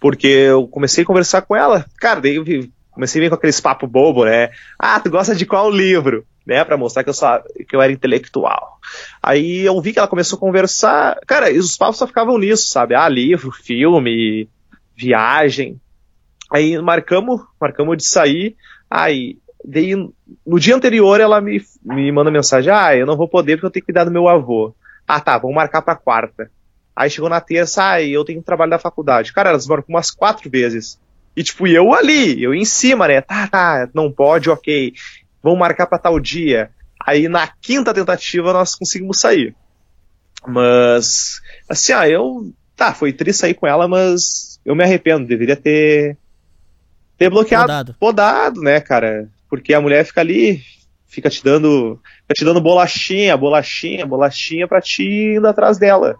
Porque 0.00 0.26
eu 0.26 0.66
comecei 0.66 1.04
a 1.04 1.06
conversar 1.06 1.42
com 1.42 1.54
ela, 1.54 1.84
cara, 1.98 2.20
daí 2.20 2.36
eu 2.36 2.44
comecei 2.90 3.20
a 3.20 3.24
vir 3.24 3.28
com 3.28 3.36
aqueles 3.36 3.60
papo 3.60 3.86
bobo, 3.86 4.24
né? 4.24 4.50
Ah, 4.78 4.98
tu 5.00 5.10
gosta 5.10 5.34
de 5.34 5.46
qual 5.46 5.70
livro? 5.70 6.24
Né, 6.46 6.64
pra 6.64 6.76
mostrar 6.76 7.04
que 7.04 7.10
eu, 7.10 7.14
só, 7.14 7.40
que 7.68 7.76
eu 7.76 7.82
era 7.82 7.92
intelectual. 7.92 8.78
Aí 9.22 9.60
eu 9.60 9.80
vi 9.80 9.92
que 9.92 9.98
ela 9.98 10.08
começou 10.08 10.36
a 10.36 10.40
conversar, 10.40 11.20
cara, 11.26 11.50
e 11.50 11.58
os 11.58 11.76
papos 11.76 11.98
só 11.98 12.06
ficavam 12.06 12.38
nisso, 12.38 12.66
sabe? 12.66 12.94
Ah, 12.94 13.08
livro, 13.08 13.52
filme, 13.52 14.48
viagem. 14.96 15.78
Aí 16.50 16.76
marcamos, 16.80 17.42
marcamos 17.60 17.96
de 17.98 18.06
sair. 18.06 18.56
Aí, 18.90 19.38
daí, 19.64 19.94
no 19.94 20.58
dia 20.58 20.74
anterior 20.74 21.20
ela 21.20 21.40
me, 21.40 21.62
me 21.84 22.10
manda 22.10 22.30
mensagem: 22.30 22.72
Ah, 22.72 22.96
eu 22.96 23.06
não 23.06 23.16
vou 23.16 23.28
poder 23.28 23.56
porque 23.56 23.66
eu 23.66 23.70
tenho 23.70 23.82
que 23.82 23.92
cuidar 23.92 24.04
do 24.04 24.10
meu 24.10 24.26
avô. 24.26 24.74
Ah, 25.10 25.20
tá, 25.20 25.36
vamos 25.38 25.56
marcar 25.56 25.82
pra 25.82 25.96
quarta. 25.96 26.50
Aí 26.94 27.10
chegou 27.10 27.30
na 27.30 27.40
terça, 27.40 27.92
ah, 27.92 28.02
eu 28.02 28.24
tenho 28.24 28.40
que 28.40 28.46
trabalho 28.46 28.70
da 28.70 28.78
faculdade. 28.78 29.32
Cara, 29.32 29.50
elas 29.50 29.66
marcam 29.66 29.94
umas 29.94 30.10
quatro 30.10 30.50
vezes. 30.50 31.00
E 31.36 31.42
tipo, 31.42 31.66
eu 31.66 31.92
ali, 31.94 32.42
eu 32.42 32.54
em 32.54 32.64
cima, 32.64 33.08
né? 33.08 33.20
Tá, 33.20 33.48
tá, 33.48 33.88
não 33.94 34.12
pode, 34.12 34.50
ok. 34.50 34.92
Vamos 35.42 35.58
marcar 35.58 35.86
pra 35.86 35.98
tal 35.98 36.20
dia. 36.20 36.70
Aí 37.04 37.28
na 37.28 37.48
quinta 37.60 37.94
tentativa 37.94 38.52
nós 38.52 38.74
conseguimos 38.74 39.18
sair. 39.18 39.54
Mas, 40.46 41.40
assim, 41.68 41.92
ah, 41.92 42.08
eu. 42.08 42.52
Tá, 42.76 42.94
foi 42.94 43.12
triste 43.12 43.40
sair 43.40 43.54
com 43.54 43.66
ela, 43.66 43.86
mas 43.88 44.60
eu 44.64 44.74
me 44.74 44.84
arrependo. 44.84 45.26
Deveria 45.26 45.56
ter. 45.56 46.16
ter 47.18 47.30
bloqueado. 47.30 47.66
Podado. 47.66 47.96
Podado, 47.98 48.60
né, 48.60 48.80
cara? 48.80 49.28
Porque 49.48 49.74
a 49.74 49.80
mulher 49.80 50.04
fica 50.04 50.20
ali, 50.20 50.62
fica 51.10 51.28
te 51.28 51.42
dando. 51.44 51.98
Fica 52.22 52.34
te 52.34 52.44
dando 52.44 52.60
bolachinha, 52.60 53.36
bolachinha, 53.36 54.06
bolachinha 54.06 54.66
pra 54.66 54.80
ti 54.80 55.34
indo 55.36 55.46
atrás 55.46 55.76
dela. 55.78 56.16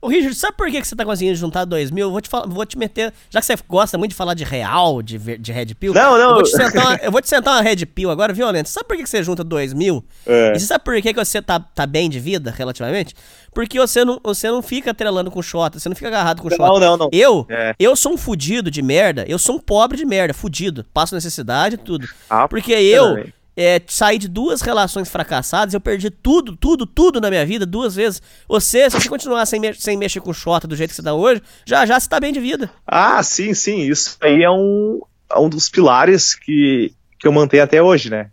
Ô, 0.00 0.06
Richard, 0.06 0.32
sabe 0.36 0.56
por 0.56 0.70
que 0.70 0.80
que 0.80 0.86
você 0.86 0.94
tá 0.94 1.04
conseguindo 1.04 1.34
juntar 1.34 1.64
dois 1.64 1.90
mil? 1.90 2.06
Eu 2.06 2.12
vou 2.12 2.20
te, 2.20 2.28
falar, 2.28 2.46
vou 2.46 2.64
te 2.64 2.78
meter. 2.78 3.12
Já 3.28 3.40
que 3.40 3.46
você 3.46 3.56
gosta 3.68 3.98
muito 3.98 4.10
de 4.12 4.16
falar 4.16 4.34
de 4.34 4.44
real, 4.44 5.02
de, 5.02 5.18
de 5.38 5.50
Red 5.50 5.74
Pill. 5.74 5.92
Não, 5.92 6.12
não. 6.16 6.28
Eu 6.28 6.34
vou 6.34 6.42
te 6.44 6.50
sentar 6.50 6.86
uma, 6.86 6.96
eu 7.02 7.10
vou 7.10 7.20
te 7.20 7.28
sentar 7.28 7.54
uma 7.54 7.60
Red 7.62 7.84
Pill 7.84 8.08
agora, 8.08 8.32
violenta. 8.32 8.68
Sabe 8.68 8.86
por 8.86 8.96
que 8.96 9.02
que 9.02 9.10
você 9.10 9.24
junta 9.24 9.42
dois 9.42 9.74
mil? 9.74 10.04
É. 10.24 10.52
E 10.54 10.60
você 10.60 10.66
sabe 10.66 10.84
por 10.84 10.94
que 11.02 11.12
que 11.12 11.18
você 11.24 11.42
tá, 11.42 11.58
tá 11.58 11.84
bem 11.84 12.08
de 12.08 12.20
vida, 12.20 12.54
relativamente? 12.56 13.12
Porque 13.52 13.76
você 13.76 14.04
não, 14.04 14.20
você 14.22 14.48
não 14.48 14.62
fica 14.62 14.94
trelando 14.94 15.32
com 15.32 15.42
Xota, 15.42 15.80
você 15.80 15.88
não 15.88 15.96
fica 15.96 16.06
agarrado 16.06 16.42
com 16.42 16.48
Não, 16.48 16.56
Xota. 16.56 16.78
não, 16.78 16.96
não. 16.96 17.08
Eu, 17.12 17.44
É. 17.50 17.74
eu 17.76 17.96
sou 17.96 18.12
um 18.12 18.16
fudido 18.16 18.70
de 18.70 18.80
merda, 18.80 19.24
eu 19.26 19.36
sou 19.36 19.56
um 19.56 19.58
pobre 19.58 19.98
de 19.98 20.04
merda, 20.06 20.32
fudido. 20.32 20.86
Passo 20.94 21.12
necessidade 21.12 21.74
e 21.74 21.78
tudo. 21.78 22.06
Ah, 22.30 22.46
Porque 22.46 22.72
eu 22.72 23.16
também. 23.16 23.34
É, 23.60 23.82
saí 23.88 24.18
de 24.18 24.28
duas 24.28 24.60
relações 24.60 25.08
fracassadas, 25.10 25.74
eu 25.74 25.80
perdi 25.80 26.10
tudo, 26.10 26.56
tudo, 26.56 26.86
tudo 26.86 27.20
na 27.20 27.28
minha 27.28 27.44
vida 27.44 27.66
duas 27.66 27.96
vezes. 27.96 28.22
Você, 28.48 28.88
se 28.88 28.96
você 29.00 29.08
continuar 29.08 29.44
sem, 29.46 29.58
me- 29.58 29.74
sem 29.74 29.96
mexer 29.96 30.20
com 30.20 30.32
Xota 30.32 30.68
do 30.68 30.76
jeito 30.76 30.90
que 30.90 30.96
você 30.96 31.02
tá 31.02 31.12
hoje, 31.12 31.42
já 31.66 31.84
já 31.84 31.98
você 31.98 32.08
tá 32.08 32.20
bem 32.20 32.32
de 32.32 32.38
vida. 32.38 32.70
Ah, 32.86 33.20
sim, 33.22 33.52
sim. 33.54 33.80
Isso 33.80 34.16
aí 34.20 34.44
é 34.44 34.50
um, 34.50 35.00
é 35.34 35.38
um 35.40 35.48
dos 35.48 35.68
pilares 35.68 36.36
que, 36.36 36.92
que 37.18 37.26
eu 37.26 37.32
mantenho 37.32 37.64
até 37.64 37.82
hoje, 37.82 38.08
né? 38.10 38.30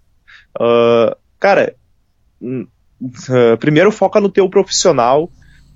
Ah, 0.59 1.17
cara, 1.39 1.75
ah, 3.29 3.57
primeiro 3.59 3.91
foca 3.91 4.19
no 4.21 4.29
teu 4.29 4.49
profissional, 4.49 5.29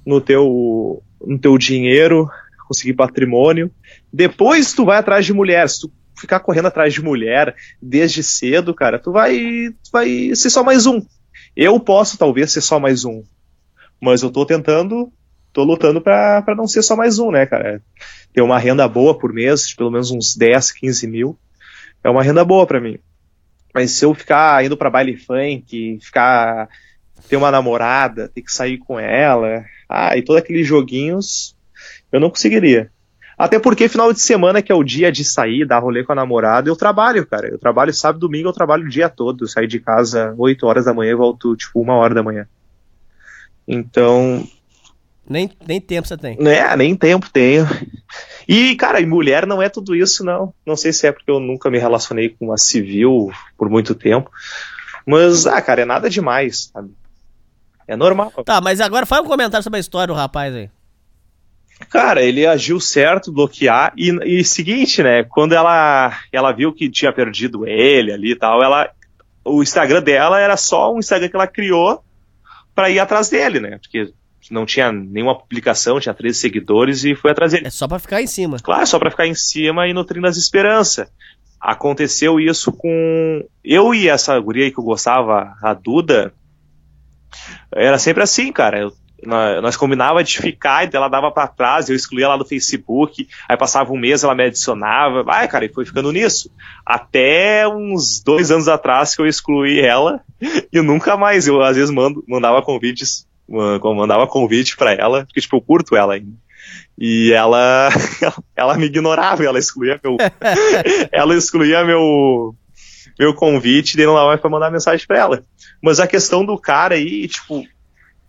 no 0.06 0.22
teu, 0.22 1.02
no 1.26 1.40
teu 1.40 1.58
dinheiro, 1.58 2.30
conseguir 2.68 2.94
patrimônio. 2.94 3.72
Depois 4.11 4.74
tu 4.74 4.86
vai 4.86 4.98
atrás 5.00 5.26
de 5.26 5.34
mulher. 5.34 5.68
Se 5.69 5.82
tu 5.82 5.92
ficar 6.19 6.39
correndo 6.39 6.67
atrás 6.67 6.93
de 6.93 7.01
mulher 7.01 7.56
desde 7.81 8.22
cedo, 8.22 8.73
cara, 8.73 8.99
tu 8.99 9.11
vai, 9.11 9.38
tu 9.83 9.91
vai 9.91 10.35
ser 10.35 10.49
só 10.49 10.64
mais 10.64 10.85
um. 10.85 11.01
Eu 11.56 11.80
posso 11.80 12.17
talvez 12.17 12.51
ser 12.51 12.61
só 12.61 12.80
mais 12.80 13.06
um, 13.06 13.23
mas 14.01 14.22
eu 14.22 14.30
tô 14.30 14.45
tentando, 14.45 15.11
tô 15.51 15.64
lutando 15.64 16.01
pra 16.01 16.43
não 16.56 16.67
ser 16.67 16.81
só 16.81 16.95
mais 16.95 17.19
um, 17.19 17.31
né, 17.31 17.45
cara? 17.45 17.81
Ter 18.33 18.41
uma 18.41 18.59
renda 18.59 18.88
boa 18.88 19.17
por 19.17 19.33
mês, 19.33 19.73
pelo 19.73 19.91
menos 19.91 20.11
uns 20.11 20.35
10, 20.35 20.72
15 20.72 21.07
mil, 21.07 21.38
é 22.03 22.09
uma 22.09 22.23
renda 22.23 22.45
boa 22.45 22.65
pra 22.65 22.80
mim. 22.80 22.99
Mas 23.73 23.91
se 23.91 24.06
eu 24.06 24.14
ficar 24.14 24.64
indo 24.64 24.77
pra 24.77 24.89
baile 24.89 25.15
funk, 25.17 25.99
ficar 26.01 26.69
ter 27.27 27.35
uma 27.35 27.51
namorada, 27.51 28.27
ter 28.30 28.41
que 28.41 28.51
sair 28.51 28.77
com 28.77 28.99
ela, 28.99 29.64
ah, 29.88 30.17
e 30.17 30.22
todos 30.22 30.41
aqueles 30.41 30.67
joguinhos, 30.67 31.56
eu 32.11 32.19
não 32.19 32.30
conseguiria. 32.30 32.91
Até 33.40 33.58
porque 33.58 33.88
final 33.88 34.11
de 34.11 34.19
semana, 34.19 34.61
que 34.61 34.69
é 34.69 34.76
o 34.76 34.84
dia 34.84 35.09
de 35.09 35.24
sair, 35.24 35.66
dar 35.66 35.80
rolê 35.80 36.03
com 36.03 36.11
a 36.11 36.16
namorada, 36.16 36.69
eu 36.69 36.76
trabalho, 36.76 37.26
cara. 37.26 37.48
Eu 37.48 37.58
trabalho 37.58 37.93
sábado 37.93 38.19
domingo, 38.19 38.50
eu 38.50 38.53
trabalho 38.53 38.84
o 38.84 38.90
dia 38.90 39.08
todo. 39.08 39.45
Eu 39.45 39.48
saio 39.48 39.66
de 39.66 39.80
casa 39.80 40.35
8 40.38 40.68
horas 40.68 40.84
da 40.84 40.93
manhã 40.93 41.11
e 41.11 41.16
volto, 41.16 41.56
tipo, 41.56 41.80
uma 41.80 41.95
hora 41.95 42.14
da 42.14 42.22
manhã. 42.22 42.45
Então, 43.66 44.45
Nem, 45.26 45.50
nem 45.66 45.80
tempo 45.80 46.06
você 46.06 46.18
tem. 46.18 46.35
né, 46.38 46.76
nem 46.76 46.93
tempo 46.98 47.30
tenho. 47.32 47.66
E, 48.45 48.76
cara, 48.76 49.00
e 49.00 49.06
mulher 49.06 49.45
não 49.45 49.61
é 49.61 49.69
tudo 49.69 49.95
isso, 49.95 50.26
não. 50.26 50.53
Não 50.66 50.76
sei 50.76 50.92
se 50.92 51.06
é 51.08 51.11
porque 51.11 51.30
eu 51.30 51.40
nunca 51.40 51.69
me 51.69 51.77
relacionei 51.77 52.30
com 52.30 52.48
uma 52.48 52.58
civil 52.58 53.32
por 53.56 53.69
muito 53.69 53.93
tempo. 53.95 54.30
Mas, 55.06 55.45
ah, 55.45 55.61
cara, 55.61 55.84
é 55.84 55.85
nada 55.85 56.09
demais, 56.09 56.72
sabe? 56.74 56.90
É 57.88 57.95
normal. 57.95 58.34
Tá, 58.43 58.59
mas 58.59 58.82
agora 58.82 59.06
faz 59.06 59.24
um 59.24 59.27
comentário 59.27 59.64
sobre 59.64 59.77
a 59.77 59.80
história 59.80 60.08
do 60.08 60.18
rapaz 60.18 60.53
aí. 60.53 60.69
Cara, 61.90 62.22
ele 62.22 62.45
agiu 62.45 62.80
certo, 62.80 63.32
bloquear. 63.32 63.92
E, 63.98 64.40
e 64.40 64.43
seguinte, 64.43 65.01
né? 65.01 65.24
Quando 65.24 65.53
ela, 65.53 66.16
ela 66.32 66.51
viu 66.51 66.72
que 66.72 66.90
tinha 66.90 67.11
perdido 67.11 67.68
ele 67.68 68.11
ali 68.11 68.32
e 68.32 68.35
tal, 68.35 68.61
ela. 68.64 68.90
O 69.43 69.64
Instagram 69.64 70.01
dela 70.03 70.40
era 70.40 70.56
só 70.56 70.93
um 70.93 71.00
Instagram 71.00 71.30
que 71.30 71.35
ela 71.35 71.48
criou 71.48 72.03
pra 72.76 72.90
ir 72.90 73.00
atrás 73.00 73.30
dele, 73.30 73.59
né? 73.59 73.80
Porque 73.82 74.14
não 74.51 74.66
tinha 74.66 74.92
nenhuma 74.92 75.38
publicação, 75.38 76.00
tinha 76.00 76.14
13 76.14 76.38
seguidores 76.40 77.03
e 77.03 77.16
fui 77.16 77.32
atrás 77.32 77.51
dele. 77.51 77.66
É 77.68 77.69
só 77.72 77.88
pra 77.88 77.98
ficar 78.00 78.22
em 78.22 78.27
cima. 78.27 78.58
Claro, 78.59 78.85
só 78.85 79.00
pra 79.00 79.09
ficar 79.11 79.26
em 79.27 79.34
cima 79.34 79.88
e 79.88 79.93
nutrindo 79.93 80.27
as 80.27 80.38
esperanças. 80.38 81.08
Aconteceu 81.59 82.40
isso 82.40 82.72
com 82.72 83.43
eu 83.64 83.93
e 83.93 84.08
essa 84.08 84.40
guria 84.40 84.66
aí 84.66 84.72
que 84.72 84.80
eu 84.80 84.84
gostava, 84.84 85.56
a 85.61 85.74
Duda. 85.74 86.34
Era 87.74 87.98
sempre 87.98 88.24
assim, 88.24 88.51
cara. 88.51 88.80
Eu- 88.80 88.93
nós 89.25 89.75
combinava 89.75 90.23
de 90.23 90.38
ficar 90.39 90.85
e 90.85 90.95
ela 90.95 91.07
dava 91.07 91.31
pra 91.31 91.48
trás, 91.48 91.89
eu 91.89 91.95
excluía 91.95 92.25
ela 92.25 92.38
do 92.38 92.45
Facebook, 92.45 93.27
aí 93.48 93.57
passava 93.57 93.91
um 93.91 93.98
mês, 93.98 94.23
ela 94.23 94.35
me 94.35 94.43
adicionava, 94.43 95.23
vai, 95.23 95.48
cara, 95.48 95.65
e 95.65 95.69
foi 95.73 95.85
ficando 95.85 96.11
nisso. 96.11 96.51
Até 96.85 97.67
uns 97.67 98.22
dois 98.22 98.51
anos 98.51 98.67
atrás 98.67 99.15
que 99.15 99.22
eu 99.22 99.27
excluí 99.27 99.80
ela 99.80 100.22
e 100.72 100.81
nunca 100.81 101.17
mais, 101.17 101.48
eu 101.48 101.61
às 101.61 101.75
vezes 101.75 101.91
mando, 101.91 102.23
mandava 102.27 102.61
convites, 102.61 103.27
ma- 103.48 103.80
mandava 103.93 104.27
convite 104.27 104.77
pra 104.77 104.93
ela, 104.93 105.25
porque 105.25 105.41
tipo, 105.41 105.57
eu 105.57 105.61
curto 105.61 105.95
ela 105.95 106.14
ainda. 106.14 106.31
E 106.98 107.31
ela, 107.31 107.89
ela 108.56 108.77
me 108.77 108.85
ignorava, 108.85 109.43
ela 109.43 109.57
excluía 109.59 109.99
meu, 110.03 110.17
ela 111.11 111.35
excluía 111.35 111.83
meu, 111.83 112.53
meu 113.17 113.33
convite, 113.33 113.95
daí 113.95 114.06
não 114.06 114.15
dava 114.15 114.27
mais 114.27 114.41
pra 114.41 114.49
mandar 114.49 114.72
mensagem 114.72 115.06
pra 115.07 115.17
ela. 115.17 115.43
Mas 115.81 115.99
a 115.99 116.07
questão 116.07 116.45
do 116.45 116.57
cara 116.57 116.95
aí, 116.95 117.27
tipo, 117.27 117.64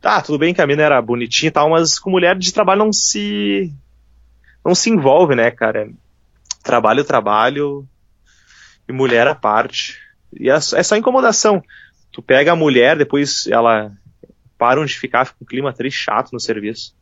tá, 0.01 0.21
tudo 0.23 0.39
bem 0.39 0.55
que 0.55 0.61
a 0.63 0.67
mina 0.67 0.83
era 0.83 1.03
bonitinha 1.03 1.49
e 1.49 1.53
tal, 1.53 1.71
mas 1.71 1.99
com 1.99 2.11
mulher 2.11 2.37
de 2.37 2.53
trabalho 2.53 2.85
não 2.85 2.93
se, 2.93 3.73
não 4.65 4.75
se 4.75 4.91
envolve, 4.91 5.35
né, 5.35 5.51
cara? 5.51 5.91
Trabalho, 6.63 7.05
trabalho 7.05 7.87
e 8.89 8.93
mulher 8.93 9.27
à 9.27 9.35
parte. 9.35 9.99
E 10.39 10.49
é, 10.51 10.61
só- 10.61 10.77
é 10.77 10.99
incomodação. 10.99 11.63
Tu 12.13 12.23
pega 12.23 12.53
a 12.53 12.57
mulher, 12.57 12.97
depois 12.97 13.47
ela 13.47 13.93
param 14.59 14.85
de 14.85 14.99
ficar, 14.99 15.25
fica 15.25 15.39
um 15.43 15.47
clima 15.47 15.73
triste 15.73 15.99
chato 16.05 16.33
no 16.33 16.41
serviço. 16.41 16.95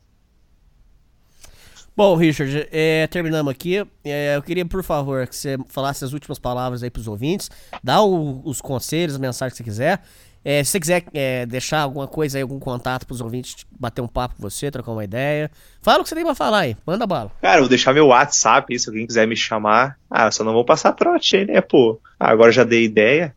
Bom, 1.97 2.15
Richard, 2.15 2.69
é, 2.71 3.09
terminamos 3.09 3.51
aqui. 3.51 3.85
É, 4.05 4.37
eu 4.37 4.43
queria, 4.43 4.65
por 4.65 4.85
favor, 4.85 5.27
que 5.27 5.35
você 5.35 5.59
falasse 5.69 6.05
as 6.05 6.13
últimas 6.13 6.39
palavras 6.39 6.85
aí 6.85 6.91
pros 6.91 7.09
ouvintes. 7.09 7.51
Dá 7.83 8.01
o- 8.01 8.41
os 8.45 8.61
conselhos, 8.61 9.15
as 9.17 9.21
mensagens 9.21 9.55
que 9.55 9.57
você 9.59 9.65
quiser. 9.65 10.03
É, 10.51 10.65
se 10.65 10.71
você 10.71 10.81
quiser 10.81 11.05
é, 11.13 11.45
deixar 11.45 11.81
alguma 11.81 12.09
coisa 12.09 12.39
aí, 12.39 12.43
algum 12.43 12.59
contato 12.59 13.07
pros 13.07 13.21
ouvintes, 13.21 13.67
bater 13.79 14.01
um 14.01 14.09
papo 14.09 14.37
com 14.37 14.41
você, 14.41 14.71
trocar 14.71 14.93
uma 14.93 15.05
ideia. 15.05 15.51
Fala 15.83 16.01
o 16.01 16.03
que 16.03 16.09
você 16.09 16.15
tem 16.15 16.25
pra 16.25 16.35
falar 16.35 16.61
aí. 16.61 16.75
Manda 16.87 17.07
bala. 17.07 17.31
Cara, 17.43 17.57
eu 17.57 17.65
vou 17.65 17.69
deixar 17.69 17.93
meu 17.93 18.07
WhatsApp 18.07 18.73
aí, 18.73 18.79
se 18.79 18.89
alguém 18.89 19.07
quiser 19.07 19.27
me 19.27 19.37
chamar. 19.37 19.99
Ah, 20.11 20.31
só 20.31 20.43
não 20.43 20.55
vou 20.55 20.65
passar 20.65 20.95
trote 20.95 21.37
aí, 21.37 21.45
né, 21.45 21.61
pô? 21.61 22.01
Ah, 22.19 22.31
agora 22.31 22.51
já 22.51 22.65
dei 22.65 22.85
ideia. 22.85 23.35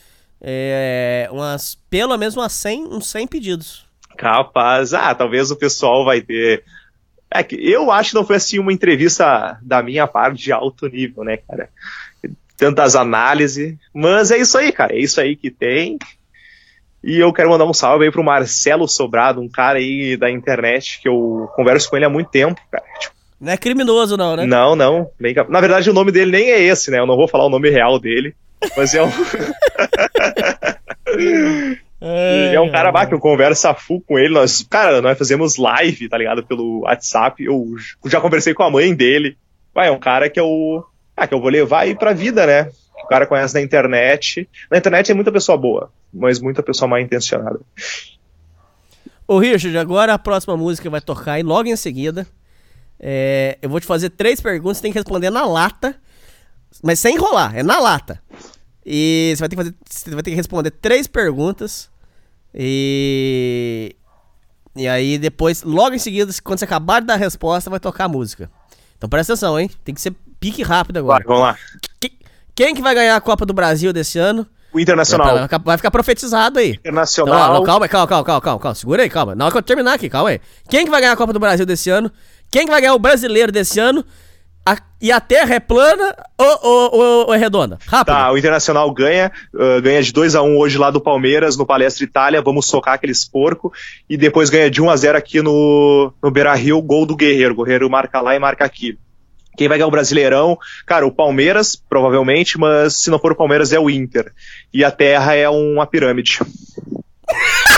é, 0.41 1.27
umas. 1.31 1.75
Pelo 1.89 2.17
menos 2.17 2.35
umas 2.35 2.51
100, 2.53 2.85
uns 2.87 3.07
100 3.09 3.27
pedidos. 3.27 3.85
Capaz. 4.17 4.93
Ah, 4.93 5.13
talvez 5.15 5.51
o 5.51 5.55
pessoal 5.55 6.05
vai 6.05 6.21
ter. 6.21 6.63
É 7.29 7.43
que 7.43 7.55
eu 7.55 7.91
acho 7.91 8.11
que 8.11 8.15
não 8.15 8.25
foi 8.25 8.37
assim 8.37 8.57
uma 8.59 8.71
entrevista 8.71 9.57
da 9.61 9.81
minha 9.83 10.07
parte 10.07 10.43
de 10.43 10.51
alto 10.51 10.87
nível, 10.87 11.23
né, 11.23 11.37
cara? 11.37 11.69
Tantas 12.55 12.95
análises. 12.95 13.75
Mas 13.93 14.31
é 14.31 14.37
isso 14.37 14.57
aí, 14.57 14.71
cara. 14.71 14.93
É 14.95 14.99
isso 14.99 15.19
aí 15.19 15.35
que 15.35 15.51
tem. 15.51 15.97
E 17.03 17.19
eu 17.19 17.31
quero 17.31 17.49
mandar 17.49 17.65
um 17.65 17.73
salve 17.73 18.05
aí 18.05 18.11
pro 18.11 18.23
Marcelo 18.23 18.87
Sobrado, 18.87 19.39
um 19.39 19.47
cara 19.49 19.77
aí 19.77 20.17
da 20.17 20.31
internet 20.31 20.99
que 21.01 21.07
eu 21.07 21.47
converso 21.55 21.89
com 21.89 21.95
ele 21.95 22.05
há 22.05 22.09
muito 22.09 22.29
tempo, 22.29 22.59
cara. 22.71 22.83
Tipo, 22.99 23.15
Não 23.39 23.51
é 23.51 23.57
criminoso, 23.57 24.17
não, 24.17 24.35
né? 24.35 24.45
Não, 24.45 24.75
não. 24.75 25.09
Na 25.49 25.61
verdade, 25.61 25.89
o 25.89 25.93
nome 25.93 26.11
dele 26.11 26.31
nem 26.31 26.51
é 26.51 26.59
esse, 26.59 26.89
né? 26.89 26.99
Eu 26.99 27.05
não 27.05 27.15
vou 27.15 27.27
falar 27.27 27.45
o 27.45 27.49
nome 27.49 27.69
real 27.69 27.99
dele. 27.99 28.35
Mas 28.75 28.93
é 28.93 29.03
um. 29.03 29.09
E 31.99 32.53
é 32.53 32.61
um 32.61 32.69
cara 32.69 32.91
bah, 32.91 33.07
que 33.07 33.13
eu 33.13 33.19
converso 33.19 33.67
a 33.67 33.73
full 33.73 34.01
com 34.01 34.19
ele. 34.19 34.33
Nós, 34.33 34.65
cara, 34.69 35.01
nós 35.01 35.17
fazemos 35.17 35.57
live, 35.57 36.07
tá 36.07 36.17
ligado? 36.17 36.43
Pelo 36.43 36.81
WhatsApp. 36.81 37.43
Eu 37.43 37.75
já 38.05 38.21
conversei 38.21 38.53
com 38.53 38.63
a 38.63 38.69
mãe 38.69 38.93
dele. 38.93 39.35
Vai, 39.73 39.87
é 39.87 39.91
um 39.91 39.99
cara 39.99 40.29
que 40.29 40.39
eu. 40.39 40.85
Ah, 41.15 41.25
que 41.25 41.33
eu 41.33 41.41
vou 41.41 41.49
levar 41.49 41.81
aí 41.81 41.95
pra 41.95 42.13
vida, 42.13 42.45
né? 42.45 42.69
O 43.03 43.07
cara 43.07 43.25
conhece 43.25 43.55
na 43.55 43.61
internet. 43.61 44.47
Na 44.69 44.77
internet 44.77 45.11
é 45.11 45.15
muita 45.15 45.31
pessoa 45.31 45.57
boa, 45.57 45.91
mas 46.13 46.39
muita 46.39 46.61
pessoa 46.61 46.87
mal 46.87 46.99
intencionada. 46.99 47.59
Ô, 49.27 49.39
Richard, 49.39 49.77
agora 49.77 50.13
a 50.13 50.19
próxima 50.19 50.55
música 50.55 50.89
vai 50.89 51.01
tocar 51.01 51.33
aí 51.33 51.43
logo 51.43 51.67
em 51.67 51.75
seguida. 51.75 52.27
É, 52.99 53.57
eu 53.61 53.69
vou 53.69 53.79
te 53.79 53.85
fazer 53.85 54.09
três 54.09 54.41
perguntas, 54.41 54.77
você 54.77 54.83
tem 54.83 54.91
que 54.91 54.97
responder 54.99 55.29
na 55.29 55.45
lata. 55.45 55.95
Mas 56.83 56.99
sem 56.99 57.15
enrolar, 57.15 57.55
é 57.55 57.63
na 57.63 57.79
lata. 57.79 58.21
E 58.85 59.33
você 59.35 59.39
vai 59.41 59.49
ter 59.49 59.55
que, 59.55 59.61
fazer, 59.63 59.75
você 59.89 60.09
vai 60.11 60.23
ter 60.23 60.29
que 60.31 60.35
responder 60.35 60.71
três 60.71 61.07
perguntas. 61.07 61.89
E. 62.53 63.95
E 64.75 64.87
aí 64.87 65.17
depois, 65.17 65.63
logo 65.63 65.95
em 65.95 65.99
seguida, 65.99 66.31
quando 66.43 66.59
você 66.59 66.65
acabar 66.65 66.99
de 67.01 67.07
dar 67.07 67.15
a 67.15 67.17
resposta, 67.17 67.69
vai 67.69 67.79
tocar 67.79 68.05
a 68.05 68.09
música. 68.09 68.49
Então 68.95 69.09
presta 69.09 69.33
atenção, 69.33 69.59
hein? 69.59 69.69
Tem 69.83 69.93
que 69.95 70.01
ser 70.01 70.13
pique 70.39 70.61
rápido 70.61 70.97
agora. 70.97 71.23
Vai, 71.25 71.27
vamos 71.35 71.41
lá. 71.41 71.57
Quem 72.53 72.73
que 72.75 72.81
vai 72.81 72.93
ganhar 72.93 73.15
a 73.15 73.21
Copa 73.21 73.45
do 73.45 73.53
Brasil 73.53 73.91
desse 73.91 74.19
ano? 74.19 74.45
O 74.73 74.79
Internacional. 74.79 75.33
Vai, 75.33 75.43
ficar- 75.43 75.57
vai 75.59 75.77
ficar 75.77 75.91
profetizado 75.91 76.59
aí. 76.59 76.71
Internacional. 76.71 77.35
Então, 77.51 77.61
ó, 77.61 77.65
calma, 77.65 77.87
calma, 77.87 78.07
calma, 78.07 78.23
calma, 78.41 78.59
calma. 78.59 78.75
Segura 78.75 79.01
aí, 79.03 79.09
calma. 79.09 79.33
Na 79.33 79.45
hora 79.45 79.51
que 79.51 79.57
eu 79.57 79.61
terminar 79.63 79.93
aqui, 79.93 80.09
calma 80.09 80.29
aí. 80.29 80.41
Quem 80.69 80.85
que 80.85 80.91
vai 80.91 80.99
ganhar 81.01 81.13
a 81.13 81.17
Copa 81.17 81.33
do 81.33 81.39
Brasil 81.39 81.65
desse 81.65 81.89
ano? 81.89 82.11
Quem 82.51 82.65
que 82.65 82.71
vai 82.71 82.81
ganhar 82.81 82.93
o 82.95 82.99
brasileiro 82.99 83.51
desse 83.51 83.79
ano? 83.79 84.03
A- 84.65 84.77
e 85.01 85.11
a 85.13 85.19
terra 85.21 85.55
é 85.55 85.59
plana 85.61 86.13
ou, 86.37 86.59
ou- 86.61 86.95
ou- 86.95 87.27
ou 87.27 87.33
é 87.33 87.37
redonda? 87.37 87.77
Rápido. 87.87 88.13
Tá, 88.13 88.31
o 88.31 88.37
Internacional 88.37 88.91
ganha, 88.93 89.31
ah, 89.57 89.79
ganha 89.81 90.01
de 90.03 90.11
2 90.11 90.35
a 90.35 90.41
1 90.41 90.57
hoje 90.57 90.77
lá 90.77 90.91
do 90.91 90.99
Palmeiras, 90.99 91.55
no 91.55 91.65
Palestra 91.65 92.03
Itália, 92.03 92.41
vamos 92.41 92.65
socar 92.67 92.95
aqueles 92.95 93.23
porco, 93.23 93.71
e 94.09 94.17
depois 94.17 94.49
ganha 94.49 94.69
de 94.69 94.81
1 94.81 94.89
a 94.89 94.95
0 94.97 95.17
aqui 95.17 95.41
no, 95.41 96.11
no 96.21 96.29
Beira-Rio, 96.31 96.81
gol 96.81 97.05
do 97.05 97.15
Guerreiro, 97.15 97.53
o 97.57 97.63
Guerreiro 97.63 97.89
marca 97.89 98.19
lá 98.19 98.35
e 98.35 98.39
marca 98.39 98.65
aqui. 98.65 98.97
Quem 99.57 99.67
vai 99.69 99.77
ganhar 99.77 99.87
o 99.87 99.91
Brasileirão? 99.91 100.57
Cara, 100.85 101.07
o 101.07 101.11
Palmeiras, 101.11 101.75
provavelmente, 101.89 102.59
mas 102.59 103.01
se 103.01 103.09
não 103.09 103.17
for 103.19 103.31
o 103.31 103.35
Palmeiras 103.35 103.71
é 103.73 103.79
o 103.79 103.89
Inter. 103.89 104.31
E 104.73 104.83
a 104.83 104.91
Terra 104.91 105.33
é 105.33 105.49
uma 105.49 105.87
pirâmide. 105.87 106.39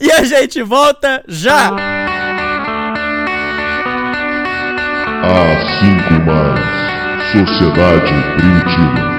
e 0.00 0.10
a 0.10 0.24
gente 0.24 0.62
volta 0.62 1.22
já! 1.28 1.70
Há 5.24 5.44
cinco 5.78 6.14
mais. 6.26 6.72
Sociedade 7.32 8.12
Primitiva. 8.36 9.11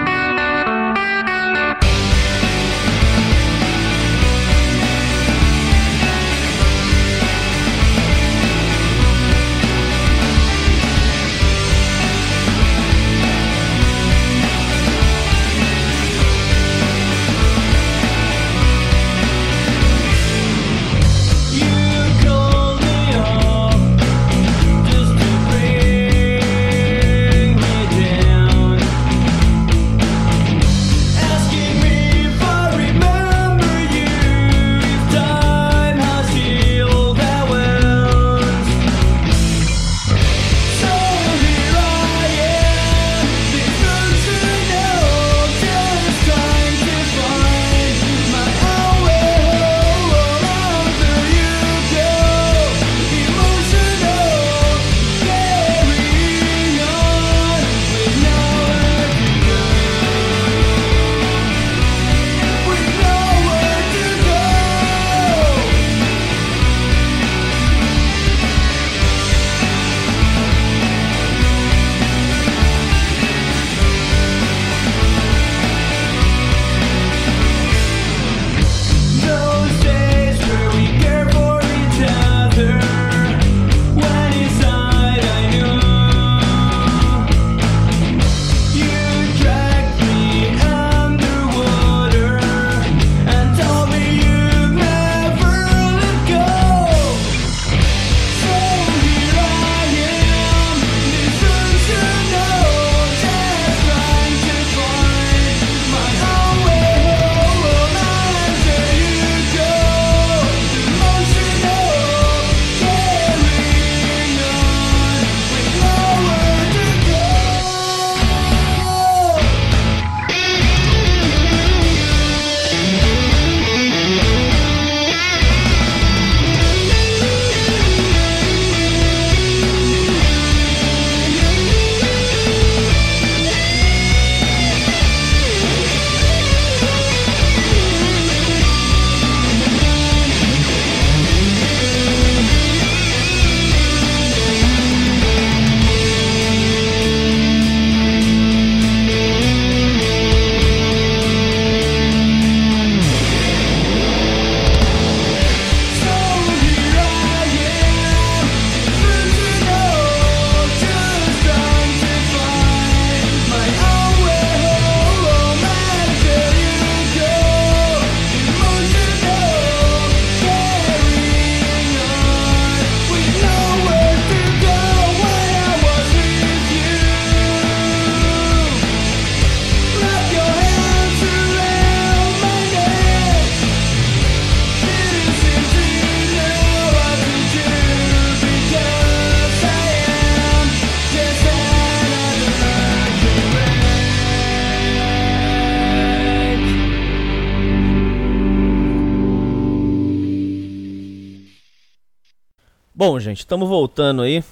Gente, 203.33 203.39
estamos 203.39 203.67
voltando 203.67 204.21
aí. 204.21 204.43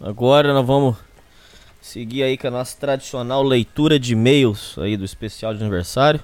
Agora 0.00 0.54
nós 0.54 0.66
vamos 0.66 0.96
seguir 1.80 2.22
aí 2.22 2.38
com 2.38 2.48
a 2.48 2.50
nossa 2.50 2.74
tradicional 2.78 3.42
leitura 3.42 3.98
de 3.98 4.14
e-mails 4.14 4.78
aí 4.78 4.96
do 4.96 5.04
especial 5.04 5.54
de 5.54 5.60
aniversário. 5.60 6.20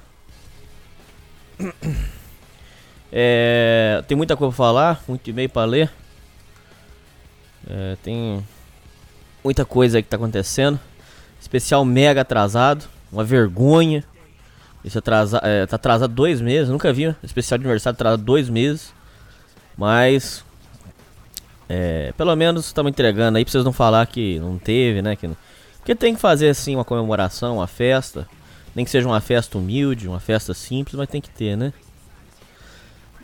É, 3.12 4.04
tem 4.06 4.16
muita 4.16 4.36
coisa 4.36 4.54
pra 4.54 4.56
falar, 4.56 5.02
muito 5.08 5.28
e-mail 5.28 5.48
pra 5.48 5.64
ler. 5.64 5.90
É, 7.68 7.96
tem 8.04 8.46
muita 9.42 9.64
coisa 9.64 9.98
aí 9.98 10.02
que 10.04 10.08
tá 10.08 10.14
acontecendo. 10.14 10.78
Especial 11.40 11.84
mega 11.84 12.20
atrasado, 12.20 12.84
uma 13.10 13.24
vergonha. 13.24 14.04
Isso 14.84 14.96
atrasa, 14.96 15.40
é, 15.42 15.66
tá 15.66 15.74
atrasado 15.74 16.14
dois 16.14 16.40
meses, 16.40 16.68
nunca 16.68 16.92
vi. 16.92 17.12
Especial 17.20 17.58
de 17.58 17.64
aniversário 17.64 17.96
atrasado 17.96 18.22
dois 18.22 18.48
meses. 18.48 18.94
Mas 19.76 20.44
é, 21.72 22.12
pelo 22.16 22.34
menos 22.34 22.66
estamos 22.66 22.90
entregando 22.90 23.38
aí 23.38 23.44
pra 23.44 23.52
vocês 23.52 23.64
não 23.64 23.72
falar 23.72 24.04
que 24.08 24.40
não 24.40 24.58
teve, 24.58 25.00
né? 25.00 25.14
Que 25.14 25.28
não- 25.28 25.36
Porque 25.78 25.94
tem 25.94 26.16
que 26.16 26.20
fazer 26.20 26.48
assim 26.48 26.74
uma 26.74 26.84
comemoração, 26.84 27.58
uma 27.58 27.68
festa. 27.68 28.26
Nem 28.74 28.84
que 28.84 28.90
seja 28.90 29.06
uma 29.06 29.20
festa 29.20 29.56
humilde, 29.56 30.08
uma 30.08 30.18
festa 30.18 30.52
simples, 30.52 30.96
mas 30.96 31.08
tem 31.08 31.20
que 31.20 31.30
ter, 31.30 31.56
né? 31.56 31.72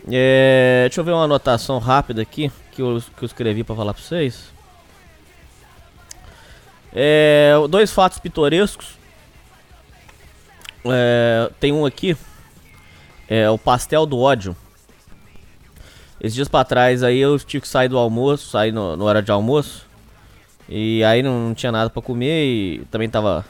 É, 0.09 0.85
deixa 0.89 1.01
eu 1.01 1.05
ver 1.05 1.11
uma 1.11 1.25
anotação 1.25 1.79
rápida 1.79 2.23
aqui 2.23 2.51
que 2.71 2.81
eu, 2.81 3.03
que 3.17 3.25
eu 3.25 3.27
escrevi 3.27 3.65
pra 3.65 3.75
falar 3.75 3.93
pra 3.93 4.03
vocês. 4.03 4.45
É, 6.95 7.53
dois 7.69 7.93
fatos 7.93 8.19
pitorescos. 8.19 8.97
É, 10.85 11.51
tem 11.59 11.73
um 11.73 11.85
aqui. 11.85 12.17
É 13.29 13.51
o 13.51 13.59
pastel 13.59 14.07
do 14.07 14.19
ódio. 14.19 14.57
Esses 16.27 16.35
dias 16.35 16.49
pra 16.49 16.65
trás 16.65 17.05
aí 17.05 17.19
eu 17.21 17.39
tive 17.39 17.61
que 17.61 17.69
sair 17.69 17.89
do 17.89 17.97
almoço, 17.97 18.51
sair 18.51 18.73
no, 18.73 18.97
no 18.97 19.05
hora 19.05 19.23
de 19.23 19.31
almoço. 19.31 19.87
E 20.69 21.05
aí 21.05 21.23
não, 21.23 21.49
não 21.49 21.55
tinha 21.55 21.71
nada 21.71 21.89
pra 21.89 22.03
comer 22.03 22.45
e 22.45 22.87
também 22.91 23.09
tava. 23.09 23.45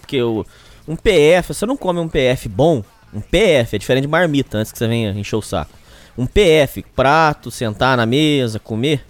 Porque 0.00 0.16
eu. 0.16 0.46
Um 0.88 0.96
PF, 0.96 1.52
você 1.52 1.66
não 1.66 1.76
come 1.76 2.00
um 2.00 2.08
PF 2.08 2.48
bom. 2.48 2.82
Um 3.12 3.20
PF 3.20 3.76
é 3.76 3.78
diferente 3.78 4.04
de 4.04 4.08
marmita 4.08 4.56
antes 4.56 4.72
que 4.72 4.78
você 4.78 4.88
venha 4.88 5.10
encher 5.10 5.36
o 5.36 5.42
saco. 5.42 5.72
Um 6.16 6.26
PF, 6.26 6.82
prato, 6.94 7.50
sentar 7.50 7.98
na 7.98 8.06
mesa, 8.06 8.58
comer. 8.58 9.04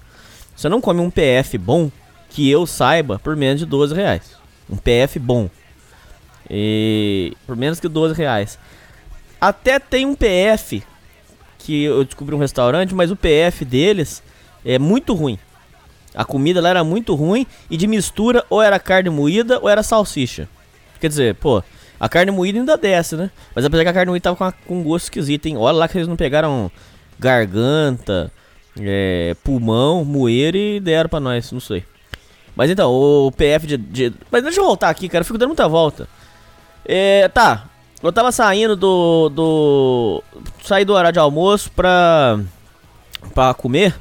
Você 0.56 0.68
não 0.68 0.80
come 0.80 1.00
um 1.00 1.10
PF 1.10 1.56
bom 1.58 1.92
que 2.28 2.50
eu 2.50 2.66
saiba 2.66 3.20
por 3.20 3.36
menos 3.36 3.60
de 3.60 3.66
12 3.66 3.94
reais. 3.94 4.36
Um 4.68 4.76
PF 4.76 5.20
bom. 5.20 5.48
E 6.50 7.36
por 7.46 7.54
menos 7.54 7.78
que 7.78 7.86
12 7.86 8.14
reais. 8.14 8.58
Até 9.40 9.78
tem 9.78 10.04
um 10.04 10.16
PF 10.16 10.82
que 11.66 11.84
eu 11.84 12.04
descobri 12.04 12.34
um 12.34 12.38
restaurante, 12.38 12.94
mas 12.94 13.10
o 13.10 13.16
PF 13.16 13.64
deles 13.64 14.22
é 14.64 14.78
muito 14.78 15.12
ruim. 15.14 15.38
A 16.14 16.24
comida 16.24 16.60
lá 16.62 16.70
era 16.70 16.84
muito 16.84 17.14
ruim 17.14 17.46
e 17.70 17.76
de 17.76 17.86
mistura 17.86 18.44
ou 18.48 18.62
era 18.62 18.78
carne 18.78 19.10
moída 19.10 19.58
ou 19.60 19.68
era 19.68 19.82
salsicha. 19.82 20.48
Quer 21.00 21.08
dizer, 21.08 21.34
pô, 21.34 21.62
a 22.00 22.08
carne 22.08 22.30
moída 22.30 22.58
ainda 22.58 22.76
desce, 22.78 23.16
né? 23.16 23.30
Mas 23.54 23.64
apesar 23.64 23.82
que 23.82 23.90
a 23.90 23.92
carne 23.92 24.10
moída 24.10 24.22
tava 24.24 24.36
com, 24.36 24.44
a- 24.44 24.52
com 24.52 24.80
um 24.80 24.82
gosto 24.82 25.04
esquisito, 25.04 25.46
hein? 25.46 25.56
Olha 25.58 25.76
lá 25.76 25.88
que 25.88 25.98
eles 25.98 26.08
não 26.08 26.16
pegaram 26.16 26.70
garganta, 27.18 28.30
é, 28.80 29.34
pulmão, 29.44 30.04
moeiro 30.04 30.56
e 30.56 30.80
deram 30.80 31.08
pra 31.10 31.20
nós, 31.20 31.50
não 31.52 31.60
sei. 31.60 31.84
Mas 32.54 32.70
então, 32.70 32.90
o 32.90 33.30
PF 33.32 33.66
de, 33.66 33.76
de- 33.76 34.12
Mas 34.30 34.42
deixa 34.42 34.60
eu 34.60 34.64
voltar 34.64 34.88
aqui, 34.88 35.08
cara, 35.08 35.20
eu 35.20 35.26
fico 35.26 35.36
dando 35.38 35.48
muita 35.50 35.68
volta. 35.68 36.08
É, 36.84 37.28
tá. 37.28 37.68
Eu 38.06 38.12
tava 38.12 38.30
saindo 38.32 38.76
do. 38.76 39.28
do. 39.30 40.22
Saí 40.62 40.84
do 40.84 40.92
horário 40.92 41.12
de 41.12 41.18
almoço 41.18 41.70
pra. 41.72 42.38
pra 43.34 43.52
comer. 43.54 43.94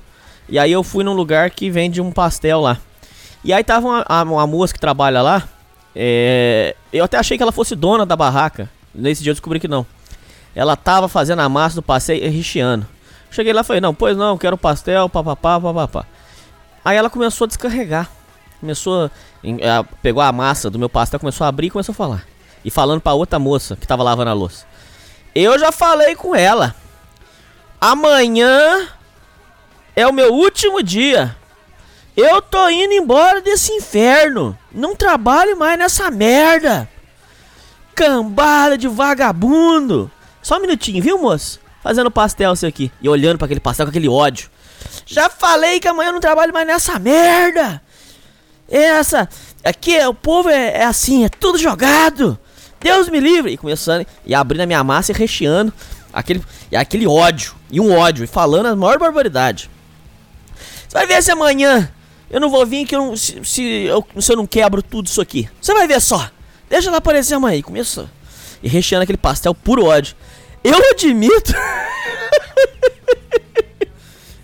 E 0.47 0.59
aí 0.59 0.71
eu 0.71 0.83
fui 0.83 1.03
num 1.03 1.13
lugar 1.13 1.49
que 1.49 1.69
vende 1.69 1.99
um 1.99 2.11
pastel 2.11 2.61
lá. 2.61 2.77
E 3.43 3.51
aí 3.51 3.63
tava 3.63 3.87
uma, 3.87 4.23
uma 4.23 4.47
moça 4.47 4.73
que 4.73 4.79
trabalha 4.79 5.21
lá. 5.21 5.43
é, 5.95 6.75
eu 6.93 7.03
até 7.05 7.17
achei 7.17 7.35
que 7.37 7.43
ela 7.43 7.51
fosse 7.51 7.75
dona 7.75 8.05
da 8.05 8.15
barraca. 8.15 8.69
Nesse 8.93 9.23
dia 9.23 9.31
eu 9.31 9.33
descobri 9.35 9.59
que 9.59 9.67
não. 9.67 9.85
Ela 10.55 10.75
tava 10.75 11.07
fazendo 11.07 11.41
a 11.41 11.49
massa 11.49 11.75
do 11.75 11.81
pastel 11.81 12.15
e 12.17 12.27
recheando. 12.27 12.87
Cheguei 13.31 13.51
lá 13.53 13.61
e 13.61 13.63
falei, 13.63 13.81
não, 13.81 13.93
pois 13.93 14.15
não, 14.15 14.37
quero 14.37 14.57
pastel, 14.57 15.09
papapá, 15.09 15.59
papapá. 15.59 16.05
Aí 16.83 16.95
ela 16.95 17.09
começou 17.09 17.45
a 17.45 17.47
descarregar. 17.47 18.09
Começou. 18.59 19.09
a- 19.63 19.83
pegou 20.01 20.21
a 20.21 20.31
massa 20.31 20.69
do 20.69 20.79
meu 20.79 20.89
pastel, 20.89 21.19
começou 21.19 21.43
a 21.45 21.47
abrir 21.47 21.67
e 21.67 21.71
começou 21.71 21.91
a 21.91 21.95
falar. 21.95 22.34
E 22.65 22.71
falando 22.71 22.99
pra 22.99 23.13
outra 23.13 23.37
moça 23.37 23.75
que 23.75 23.85
tava 23.85 24.01
lavando 24.01 24.31
a 24.31 24.33
louça. 24.33 24.65
Eu 25.35 25.59
já 25.59 25.71
falei 25.71 26.15
com 26.15 26.35
ela. 26.35 26.73
Amanhã 27.79 28.87
é 29.95 30.07
o 30.07 30.11
meu 30.11 30.33
último 30.33 30.81
dia. 30.81 31.37
Eu 32.17 32.41
tô 32.41 32.67
indo 32.69 32.93
embora 32.93 33.39
desse 33.41 33.71
inferno. 33.71 34.57
Não 34.71 34.95
trabalho 34.95 35.55
mais 35.55 35.77
nessa 35.77 36.09
merda. 36.09 36.89
Cambada 37.93 38.75
de 38.77 38.87
vagabundo. 38.87 40.09
Só 40.41 40.57
um 40.57 40.61
minutinho, 40.61 41.03
viu, 41.03 41.19
moço? 41.19 41.59
Fazendo 41.83 42.09
pastel 42.09 42.55
seu 42.55 42.69
aqui. 42.69 42.91
E 42.99 43.07
olhando 43.07 43.37
pra 43.37 43.45
aquele 43.45 43.59
pastel 43.59 43.85
com 43.85 43.91
aquele 43.91 44.09
ódio. 44.09 44.49
Já 45.05 45.29
falei 45.29 45.79
que 45.79 45.87
amanhã 45.87 46.09
eu 46.09 46.13
não 46.13 46.19
trabalho 46.19 46.51
mais 46.51 46.65
nessa 46.65 46.97
merda. 46.97 47.79
Essa. 48.67 49.29
Aqui 49.63 49.99
o 50.07 50.13
povo 50.15 50.49
é, 50.49 50.77
é 50.77 50.85
assim, 50.85 51.25
é 51.25 51.29
tudo 51.29 51.59
jogado. 51.59 52.39
Deus 52.79 53.09
me 53.09 53.19
livre. 53.19 53.53
E 53.53 53.57
começando 53.57 54.05
e 54.25 54.35
abrindo 54.35 54.61
a 54.61 54.65
minha 54.65 54.83
massa 54.83 55.11
e 55.11 55.15
recheando 55.15 55.73
aquele, 56.13 56.43
e 56.71 56.75
aquele 56.75 57.07
ódio. 57.07 57.55
E 57.71 57.79
um 57.79 57.95
ódio. 57.95 58.23
E 58.23 58.27
falando 58.27 58.67
a 58.67 58.75
maior 58.75 58.97
barbaridade. 58.97 59.69
Você 60.87 60.97
vai 60.97 61.07
ver 61.07 61.21
se 61.21 61.31
amanhã 61.31 61.91
eu 62.29 62.39
não 62.39 62.49
vou 62.49 62.65
vir 62.65 62.85
que 62.85 62.95
eu 62.95 62.99
não, 62.99 63.17
se, 63.17 63.39
se, 63.43 63.63
eu, 63.63 64.05
se 64.19 64.31
eu 64.31 64.37
não 64.37 64.47
quebro 64.47 64.81
tudo 64.81 65.07
isso 65.07 65.21
aqui. 65.21 65.49
Você 65.61 65.73
vai 65.73 65.87
ver 65.87 66.01
só. 66.01 66.29
Deixa 66.69 66.89
ela 66.89 66.97
aparecer 66.97 67.35
amanhã. 67.35 67.57
E 67.57 67.63
começou. 67.63 68.09
E 68.63 68.67
recheando 68.67 69.03
aquele 69.03 69.17
pastel 69.17 69.53
puro 69.53 69.85
ódio. 69.85 70.15
Eu 70.63 70.77
admito. 70.91 71.53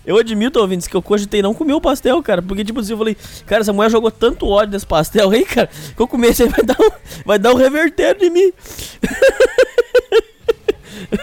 eu 0.04 0.16
admito, 0.18 0.58
ouvintes, 0.58 0.88
que 0.88 0.96
eu 0.96 1.02
cogitei 1.02 1.40
não 1.42 1.54
comer 1.54 1.74
o 1.74 1.80
pastel, 1.80 2.20
cara. 2.22 2.42
Porque, 2.42 2.64
tipo 2.64 2.80
assim, 2.80 2.92
eu 2.92 2.98
falei, 2.98 3.16
cara, 3.46 3.62
essa 3.62 3.72
mulher 3.72 3.90
jogou 3.90 4.10
tanto 4.10 4.48
ódio 4.48 4.72
nesse 4.72 4.86
pastel 4.86 5.30
aí, 5.30 5.44
cara, 5.44 5.68
que 5.68 6.02
eu 6.02 6.08
comer 6.08 6.30
isso 6.30 6.42
aí 6.42 6.48
vai 6.48 6.64
dar 6.64 6.76
um, 6.80 6.90
vai 7.24 7.38
dar 7.38 7.52
um 7.52 7.56
revertério 7.56 8.24
em 8.24 8.30
mim. 8.30 8.52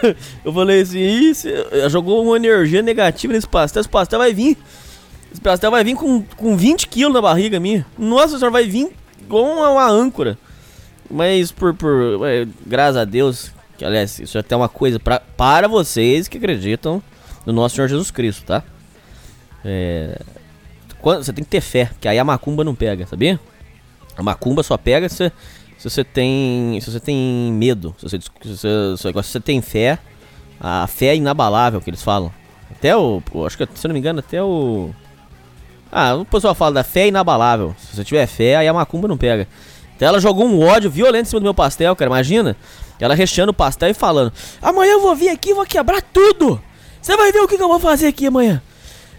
eu 0.44 0.52
falei 0.52 0.80
assim, 0.80 0.98
isso, 0.98 1.46
jogou 1.90 2.24
uma 2.24 2.36
energia 2.36 2.80
negativa 2.80 3.32
nesse 3.34 3.48
pastel. 3.48 3.80
Esse 3.80 3.88
pastel 3.88 4.18
vai 4.18 4.32
vir. 4.32 4.56
Esse 5.30 5.40
pastel 5.40 5.70
vai 5.70 5.84
vir 5.84 5.94
com, 5.94 6.22
com 6.36 6.56
20 6.56 6.88
quilos 6.88 7.12
na 7.12 7.20
barriga 7.20 7.60
minha. 7.60 7.86
Nossa 7.98 8.38
senhora, 8.38 8.50
vai 8.50 8.66
vir 8.66 8.88
com 9.28 9.42
uma, 9.42 9.68
uma 9.68 9.88
âncora. 9.88 10.38
Mas 11.10 11.52
por, 11.52 11.74
por 11.74 12.26
é, 12.26 12.46
graças 12.66 12.96
a 12.96 13.04
Deus, 13.04 13.52
que 13.76 13.84
aliás, 13.84 14.18
isso 14.18 14.38
é 14.38 14.40
até 14.40 14.56
uma 14.56 14.68
coisa 14.68 14.98
pra, 14.98 15.20
para 15.20 15.68
vocês 15.68 16.28
que 16.28 16.38
acreditam 16.38 17.02
no 17.46 17.52
nosso 17.52 17.74
Senhor 17.74 17.88
Jesus 17.88 18.10
Cristo, 18.10 18.44
tá? 18.44 18.62
É, 19.64 20.20
quando, 21.00 21.24
você 21.24 21.32
tem 21.32 21.44
que 21.44 21.50
ter 21.50 21.60
fé, 21.60 21.86
porque 21.86 22.08
aí 22.08 22.18
a 22.18 22.24
macumba 22.24 22.64
não 22.64 22.74
pega, 22.74 23.06
sabia? 23.06 23.38
A 24.16 24.22
macumba 24.22 24.62
só 24.62 24.76
pega 24.76 25.08
se, 25.08 25.32
se 25.78 25.90
você 25.90 26.04
tem 26.04 26.78
se 26.80 26.90
você 26.90 27.00
tem 27.00 27.16
medo, 27.52 27.94
se 27.98 28.08
você, 28.08 28.18
se 28.20 28.96
se 28.98 29.12
você 29.12 29.40
tem 29.40 29.62
fé, 29.62 29.98
a 30.60 30.86
fé 30.86 31.06
é 31.06 31.16
inabalável 31.16 31.80
que 31.80 31.90
eles 31.90 32.02
falam. 32.02 32.32
Até 32.70 32.96
o, 32.96 33.22
acho 33.46 33.56
que 33.56 33.66
se 33.74 33.88
não 33.88 33.94
me 33.94 33.98
engano, 33.98 34.20
até 34.20 34.42
o 34.42 34.90
ah, 35.92 36.14
o 36.14 36.24
pessoal 36.24 36.54
fala 36.54 36.72
da 36.72 36.84
fé 36.84 37.02
é 37.02 37.08
inabalável. 37.08 37.74
Se 37.78 37.96
você 37.96 38.04
tiver 38.04 38.26
fé, 38.26 38.56
aí 38.56 38.68
a 38.68 38.72
macumba 38.72 39.08
não 39.08 39.16
pega. 39.16 39.48
Então 39.96 40.06
ela 40.06 40.20
jogou 40.20 40.46
um 40.46 40.62
ódio 40.62 40.90
violento 40.90 41.26
em 41.26 41.28
cima 41.30 41.40
do 41.40 41.44
meu 41.44 41.54
pastel, 41.54 41.94
cara. 41.96 42.10
Imagina. 42.10 42.56
Ela 43.00 43.14
recheando 43.14 43.50
o 43.50 43.54
pastel 43.54 43.88
e 43.88 43.94
falando: 43.94 44.32
Amanhã 44.62 44.92
eu 44.92 45.00
vou 45.00 45.16
vir 45.16 45.30
aqui 45.30 45.50
e 45.50 45.54
vou 45.54 45.66
quebrar 45.66 46.02
tudo. 46.02 46.60
Você 47.00 47.16
vai 47.16 47.32
ver 47.32 47.40
o 47.40 47.48
que, 47.48 47.54
eu 47.54 47.68
vou 47.68 47.80
fazer 47.80 48.08
aqui 48.08 48.26
amanhã. 48.26 48.62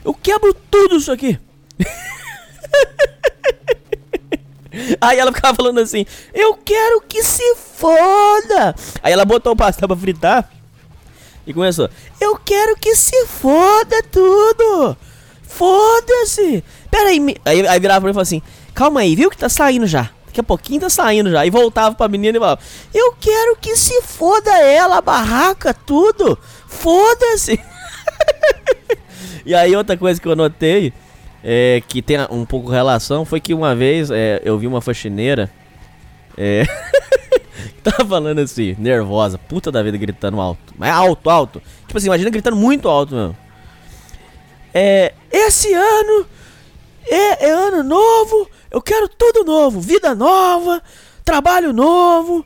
Eu 0.04 0.14
quebro 0.14 0.54
tudo 0.54 0.98
isso 0.98 1.12
aqui. 1.12 1.40
Aí 5.02 5.20
ela 5.20 5.34
ficava 5.34 5.56
falando 5.56 5.80
assim: 5.80 6.06
Eu 6.34 6.56
quero 6.56 7.02
que 7.02 7.24
se 7.24 7.56
foda. 7.56 8.76
Aí 9.04 9.12
ela 9.12 9.26
botou 9.26 9.54
o 9.54 9.56
pastel 9.56 9.88
pra 9.88 9.98
fritar 9.98 10.50
e 11.46 11.54
começou: 11.54 11.90
Eu 12.20 12.38
quero 12.38 12.76
que 12.78 12.96
se 12.96 13.26
foda 13.26 14.02
tudo. 14.12 14.98
Foda-se. 15.44 16.64
Pera 16.90 17.10
aí, 17.10 17.36
aí, 17.44 17.68
aí 17.68 17.80
virava 17.80 18.02
pra 18.02 18.08
mim 18.08 18.12
e 18.12 18.14
falava 18.14 18.22
assim: 18.22 18.42
Calma 18.74 19.02
aí, 19.02 19.16
viu 19.16 19.30
que 19.30 19.38
tá 19.38 19.50
saindo 19.50 19.86
já. 19.86 20.10
Daqui 20.26 20.40
a 20.40 20.44
pouquinho 20.44 20.82
tá 20.82 20.90
saindo 20.90 21.30
já. 21.30 21.46
E 21.46 21.50
voltava 21.50 21.94
pra 21.94 22.08
menina 22.08 22.38
e 22.38 22.40
falava: 22.40 22.62
Eu 22.94 23.14
quero 23.20 23.58
que 23.58 23.76
se 23.76 24.02
foda 24.02 24.52
ela, 24.60 24.98
a 24.98 25.02
barraca, 25.02 25.74
tudo. 25.74 26.40
Foda-se. 26.68 27.60
e 29.46 29.54
aí 29.54 29.76
outra 29.76 29.98
coisa 29.98 30.22
que 30.22 30.28
eu 30.28 30.36
notei 30.36 30.94
é, 31.44 31.82
que 31.88 32.02
tem 32.02 32.18
um 32.30 32.46
pouco 32.46 32.70
relação 32.70 33.26
foi 33.26 33.40
que 33.40 33.54
uma 33.54 33.76
vez 33.76 34.12
é, 34.12 34.42
eu 34.44 34.58
vi 34.58 34.68
uma 34.68 34.82
faxineira 34.82 35.50
é, 36.38 36.64
tava 37.84 38.08
falando 38.08 38.40
assim, 38.40 38.76
nervosa, 38.78 39.38
puta 39.38 39.72
da 39.72 39.84
vida 39.84 39.98
gritando 39.98 40.40
alto, 40.40 40.74
mas 40.78 40.92
alto, 40.92 41.30
alto. 41.30 41.62
Tipo 41.88 41.98
assim, 41.98 42.08
imagina 42.08 42.30
gritando 42.30 42.56
muito 42.56 42.88
alto 42.88 43.16
mesmo. 43.16 43.38
É, 44.74 45.14
esse 45.32 45.74
ano 45.74 46.26
é, 47.06 47.48
é 47.48 47.52
ano 47.52 47.84
novo, 47.84 48.50
eu 48.70 48.82
quero 48.82 49.10
tudo 49.10 49.44
novo, 49.44 49.82
vida 49.82 50.16
nova, 50.16 50.82
trabalho 51.26 51.74
novo. 51.74 52.46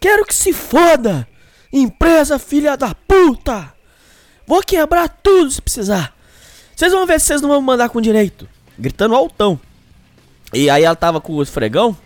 Quero 0.00 0.24
que 0.24 0.34
se 0.34 0.52
foda, 0.52 1.26
empresa 1.72 2.38
filha 2.38 2.76
da 2.76 2.94
puta. 2.94 3.72
Vou 4.46 4.62
quebrar 4.62 5.08
tudo 5.08 5.50
se 5.50 5.60
precisar. 5.60 6.14
Vocês 6.74 6.92
vão 6.92 7.06
ver 7.06 7.20
se 7.20 7.26
vocês 7.26 7.40
não 7.40 7.48
vão 7.48 7.60
mandar 7.60 7.88
com 7.88 8.00
direito. 8.00 8.48
Gritando 8.78 9.14
altão. 9.14 9.58
E 10.52 10.68
aí 10.68 10.84
ela 10.84 10.96
tava 10.96 11.20
com 11.20 11.34
o 11.34 11.42
esfregão. 11.42 11.96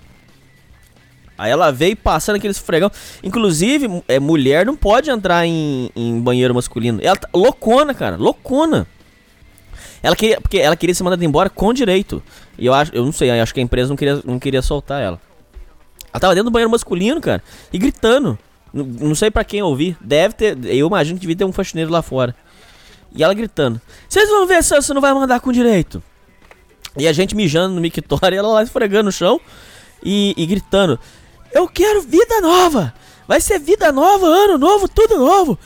Aí 1.37 1.51
ela 1.51 1.71
veio 1.71 1.97
passando 1.97 2.37
aquele 2.37 2.51
esfregão. 2.51 2.91
Inclusive, 3.23 4.03
é, 4.09 4.19
mulher 4.19 4.67
não 4.67 4.77
pode 4.77 5.11
entrar 5.11 5.47
em, 5.47 5.91
em 5.95 6.21
banheiro 6.21 6.55
masculino. 6.55 6.99
Ela 7.03 7.17
tá 7.17 7.29
loucona, 7.33 7.95
cara. 7.95 8.17
Loucona. 8.17 8.87
Ela 10.03 10.15
queria, 10.15 10.41
porque 10.41 10.59
ela 10.59 10.77
queria 10.77 10.95
ser 10.95 11.03
mandada 11.03 11.25
embora 11.25 11.51
com 11.51 11.73
direito. 11.73 12.23
E 12.57 12.67
eu 12.67 12.75
acho, 12.75 12.95
eu 12.95 13.05
não 13.05 13.13
sei, 13.13 13.31
eu 13.31 13.43
acho 13.43 13.53
que 13.55 13.61
a 13.61 13.63
empresa 13.63 13.89
não 13.89 13.97
queria, 13.97 14.21
não 14.25 14.39
queria 14.39 14.63
soltar 14.63 15.03
ela. 15.03 15.21
Ela 16.13 16.21
tava 16.21 16.35
dentro 16.35 16.51
do 16.51 16.53
banheiro 16.53 16.71
masculino, 16.71 17.21
cara, 17.21 17.43
e 17.73 17.79
gritando. 17.79 18.39
Não, 18.73 19.15
sei 19.15 19.31
para 19.31 19.45
quem 19.45 19.63
ouvir. 19.63 19.97
Deve 20.01 20.35
ter, 20.35 20.59
eu 20.65 20.87
imagino 20.87 21.17
que 21.17 21.23
devia 21.23 21.37
ter 21.37 21.45
um 21.45 21.53
faxineiro 21.53 21.91
lá 21.91 22.03
fora. 22.03 22.35
E 23.15 23.23
ela 23.23 23.35
gritando: 23.35 23.81
"Vocês 24.09 24.29
vão 24.29 24.47
ver 24.47 24.63
se 24.63 24.75
você 24.75 24.93
não 24.93 25.01
vai 25.01 25.13
mandar 25.15 25.41
com 25.41 25.51
direito". 25.53 26.03
E 26.97 27.07
a 27.07 27.13
gente 27.13 27.35
mijando 27.35 27.75
no 27.75 27.81
mictório, 27.81 28.39
ela 28.39 28.49
lá 28.49 28.63
esfregando 28.63 29.05
no 29.05 29.13
chão 29.13 29.41
e, 30.03 30.35
e 30.37 30.47
gritando: 30.47 30.99
"Eu 31.53 31.69
quero 31.69 32.03
vida 32.03 32.41
nova. 32.41 32.95
Vai 33.27 33.41
ser 33.41 33.59
vida 33.59 33.93
nova, 33.93 34.27
ano 34.27 34.57
novo, 34.57 34.89
tudo 34.89 35.19
novo. 35.19 35.59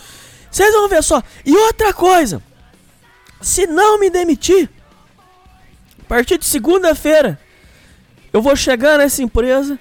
Vocês 0.51 0.75
vão 0.75 0.89
ver 0.89 1.03
só. 1.03 1.23
E 1.47 1.57
outra 1.57 1.93
coisa, 1.93 2.43
se 3.41 3.67
não 3.67 3.99
me 3.99 4.11
demitir, 4.11 4.69
a 6.01 6.05
partir 6.05 6.39
de 6.39 6.45
segunda-feira, 6.45 7.39
eu 8.33 8.43
vou 8.43 8.57
chegar 8.57 8.99
nessa 8.99 9.23
empresa 9.23 9.79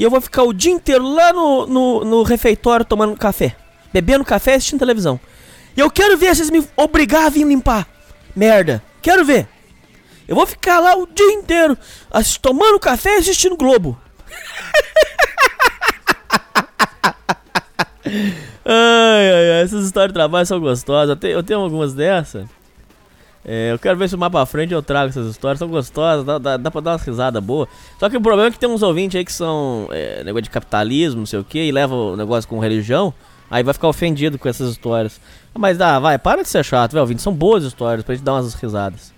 e 0.00 0.02
eu 0.02 0.08
vou 0.08 0.18
ficar 0.18 0.44
o 0.44 0.52
dia 0.54 0.72
inteiro 0.72 1.06
lá 1.06 1.30
no, 1.30 1.66
no, 1.66 2.04
no 2.06 2.22
refeitório 2.22 2.86
tomando 2.86 3.14
café, 3.18 3.54
bebendo 3.92 4.24
café 4.24 4.52
e 4.52 4.54
assistindo 4.54 4.78
televisão. 4.78 5.20
E 5.76 5.80
eu 5.80 5.90
quero 5.90 6.16
ver 6.16 6.34
vocês 6.34 6.48
me 6.48 6.66
obrigar 6.74 7.26
a 7.26 7.28
vir 7.28 7.46
limpar. 7.46 7.86
Merda, 8.34 8.82
quero 9.02 9.26
ver. 9.26 9.46
Eu 10.26 10.34
vou 10.34 10.46
ficar 10.46 10.80
lá 10.80 10.96
o 10.96 11.06
dia 11.06 11.34
inteiro 11.34 11.76
tomando 12.40 12.80
café 12.80 13.16
e 13.16 13.18
assistindo 13.18 13.58
Globo. 13.58 14.00
ai, 18.64 19.32
ai, 19.34 19.52
ai, 19.52 19.62
essas 19.62 19.84
histórias 19.84 20.12
de 20.12 20.14
trabalho 20.14 20.46
são 20.46 20.58
gostosas. 20.58 21.10
Eu 21.10 21.16
tenho, 21.16 21.32
eu 21.34 21.42
tenho 21.42 21.60
algumas 21.60 21.92
dessas. 21.92 22.46
É, 23.52 23.72
eu 23.72 23.80
quero 23.80 23.98
ver 23.98 24.08
se 24.08 24.16
mais 24.16 24.30
pra 24.30 24.46
frente 24.46 24.72
eu 24.72 24.80
trago 24.80 25.08
essas 25.08 25.26
histórias, 25.26 25.58
são 25.58 25.66
gostosas, 25.66 26.24
dá, 26.24 26.38
dá, 26.38 26.56
dá 26.56 26.70
pra 26.70 26.80
dar 26.80 26.92
uma 26.92 26.98
risada 26.98 27.40
boa. 27.40 27.66
Só 27.98 28.08
que 28.08 28.16
o 28.16 28.20
problema 28.20 28.46
é 28.46 28.52
que 28.52 28.58
tem 28.60 28.68
uns 28.68 28.80
ouvintes 28.80 29.18
aí 29.18 29.24
que 29.24 29.32
são 29.32 29.88
é, 29.90 30.22
negócio 30.22 30.42
de 30.42 30.50
capitalismo, 30.50 31.18
não 31.18 31.26
sei 31.26 31.40
o 31.40 31.42
que, 31.42 31.58
e 31.58 31.72
levam 31.72 32.12
o 32.12 32.16
negócio 32.16 32.48
com 32.48 32.60
religião, 32.60 33.12
aí 33.50 33.64
vai 33.64 33.74
ficar 33.74 33.88
ofendido 33.88 34.38
com 34.38 34.48
essas 34.48 34.70
histórias. 34.70 35.20
Mas 35.52 35.76
dá, 35.76 35.98
vai, 35.98 36.16
para 36.16 36.42
de 36.42 36.48
ser 36.48 36.64
chato, 36.64 36.92
vai 36.92 37.00
ouvindo, 37.00 37.18
são 37.18 37.34
boas 37.34 37.64
histórias 37.64 38.04
pra 38.04 38.14
gente 38.14 38.22
dar 38.22 38.34
umas 38.34 38.54
risadas. 38.54 39.12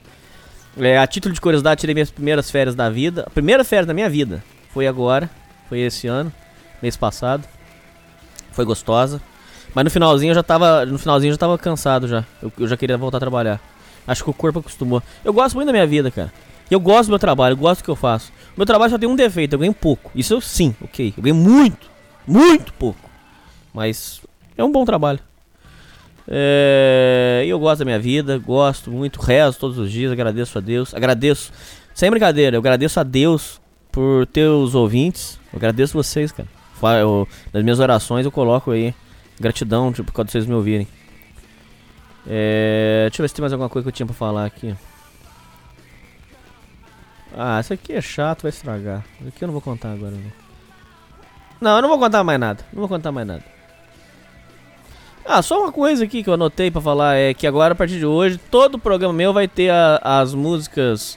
É, 0.78 0.96
a 0.96 1.06
título 1.06 1.34
de 1.34 1.40
curiosidade, 1.40 1.82
tirei 1.82 1.92
minhas 1.92 2.10
primeiras 2.10 2.50
férias 2.50 2.74
da 2.74 2.88
vida. 2.88 3.24
A 3.26 3.30
primeira 3.30 3.62
férias 3.64 3.86
da 3.86 3.92
minha 3.92 4.08
vida 4.08 4.42
foi 4.72 4.86
agora, 4.86 5.28
foi 5.68 5.80
esse 5.80 6.06
ano, 6.08 6.32
mês 6.80 6.96
passado. 6.96 7.46
Foi 8.52 8.64
gostosa. 8.64 9.20
Mas 9.74 9.84
no 9.84 9.90
finalzinho 9.90 10.30
eu 10.30 10.34
já 10.34 10.42
tava. 10.42 10.86
No 10.86 10.98
finalzinho 10.98 11.28
eu 11.28 11.34
já 11.34 11.38
tava 11.38 11.58
cansado 11.58 12.08
já. 12.08 12.24
Eu, 12.42 12.50
eu 12.58 12.66
já 12.66 12.78
queria 12.78 12.96
voltar 12.96 13.18
a 13.18 13.20
trabalhar. 13.20 13.60
Acho 14.06 14.24
que 14.24 14.30
o 14.30 14.34
corpo 14.34 14.58
acostumou. 14.58 15.02
Eu 15.24 15.32
gosto 15.32 15.54
muito 15.54 15.66
da 15.66 15.72
minha 15.72 15.86
vida, 15.86 16.10
cara. 16.10 16.32
Eu 16.70 16.80
gosto 16.80 17.08
do 17.08 17.10
meu 17.10 17.18
trabalho, 17.18 17.52
eu 17.52 17.56
gosto 17.56 17.80
do 17.82 17.84
que 17.84 17.90
eu 17.90 17.96
faço. 17.96 18.32
Meu 18.56 18.66
trabalho 18.66 18.90
só 18.90 18.98
tem 18.98 19.08
um 19.08 19.16
defeito, 19.16 19.54
eu 19.54 19.58
ganho 19.58 19.74
pouco. 19.74 20.10
Isso 20.14 20.32
eu 20.34 20.40
sim, 20.40 20.74
ok. 20.80 21.12
Eu 21.16 21.22
ganho 21.22 21.34
muito, 21.34 21.90
muito 22.26 22.72
pouco. 22.74 23.10
Mas 23.74 24.20
é 24.56 24.64
um 24.64 24.72
bom 24.72 24.84
trabalho. 24.84 25.20
É, 26.26 27.44
eu 27.46 27.58
gosto 27.58 27.80
da 27.80 27.84
minha 27.84 27.98
vida, 27.98 28.38
gosto 28.38 28.90
muito, 28.90 29.20
rezo 29.20 29.58
todos 29.58 29.76
os 29.78 29.90
dias, 29.90 30.12
agradeço 30.12 30.56
a 30.56 30.60
Deus. 30.60 30.94
Agradeço, 30.94 31.52
sem 31.94 32.10
brincadeira, 32.10 32.56
eu 32.56 32.60
agradeço 32.60 32.98
a 33.00 33.02
Deus 33.02 33.60
por 33.90 34.26
ter 34.26 34.46
os 34.46 34.74
ouvintes. 34.74 35.38
Eu 35.52 35.58
agradeço 35.58 35.92
vocês, 35.92 36.32
cara. 36.32 36.48
Eu, 37.00 37.28
nas 37.52 37.62
minhas 37.62 37.78
orações 37.78 38.24
eu 38.24 38.32
coloco 38.32 38.72
aí 38.72 38.92
gratidão 39.38 39.92
tipo, 39.92 40.06
por 40.06 40.14
causa 40.14 40.26
de 40.26 40.32
vocês 40.32 40.46
me 40.46 40.54
ouvirem. 40.54 40.88
É, 42.26 43.06
deixa 43.08 43.20
eu 43.20 43.24
ver 43.24 43.28
se 43.28 43.34
tem 43.34 43.42
mais 43.42 43.52
alguma 43.52 43.68
coisa 43.68 43.84
que 43.84 43.88
eu 43.88 43.92
tinha 43.92 44.06
pra 44.06 44.14
falar 44.14 44.44
aqui. 44.44 44.74
Ah, 47.36 47.60
isso 47.60 47.72
aqui 47.72 47.94
é 47.94 48.00
chato, 48.00 48.42
vai 48.42 48.50
estragar. 48.50 49.04
Isso 49.20 49.28
aqui 49.28 49.42
eu 49.42 49.46
não 49.46 49.52
vou 49.52 49.62
contar 49.62 49.92
agora. 49.92 50.12
Não, 50.12 50.22
não 51.60 51.76
eu 51.76 51.82
não 51.82 51.88
vou 51.88 51.98
contar 51.98 52.22
mais 52.22 52.38
nada. 52.38 52.64
Não 52.72 52.80
vou 52.80 52.88
contar 52.88 53.10
mais 53.10 53.26
nada. 53.26 53.42
Ah, 55.24 55.40
só 55.40 55.62
uma 55.62 55.72
coisa 55.72 56.04
aqui 56.04 56.22
que 56.22 56.28
eu 56.28 56.34
anotei 56.34 56.70
pra 56.70 56.80
falar 56.80 57.14
é 57.14 57.32
que 57.32 57.46
agora, 57.46 57.72
a 57.72 57.76
partir 57.76 57.98
de 57.98 58.06
hoje, 58.06 58.38
todo 58.38 58.74
o 58.74 58.78
programa 58.78 59.14
meu 59.14 59.32
vai 59.32 59.46
ter 59.46 59.70
a, 59.70 60.00
as 60.02 60.34
músicas 60.34 61.16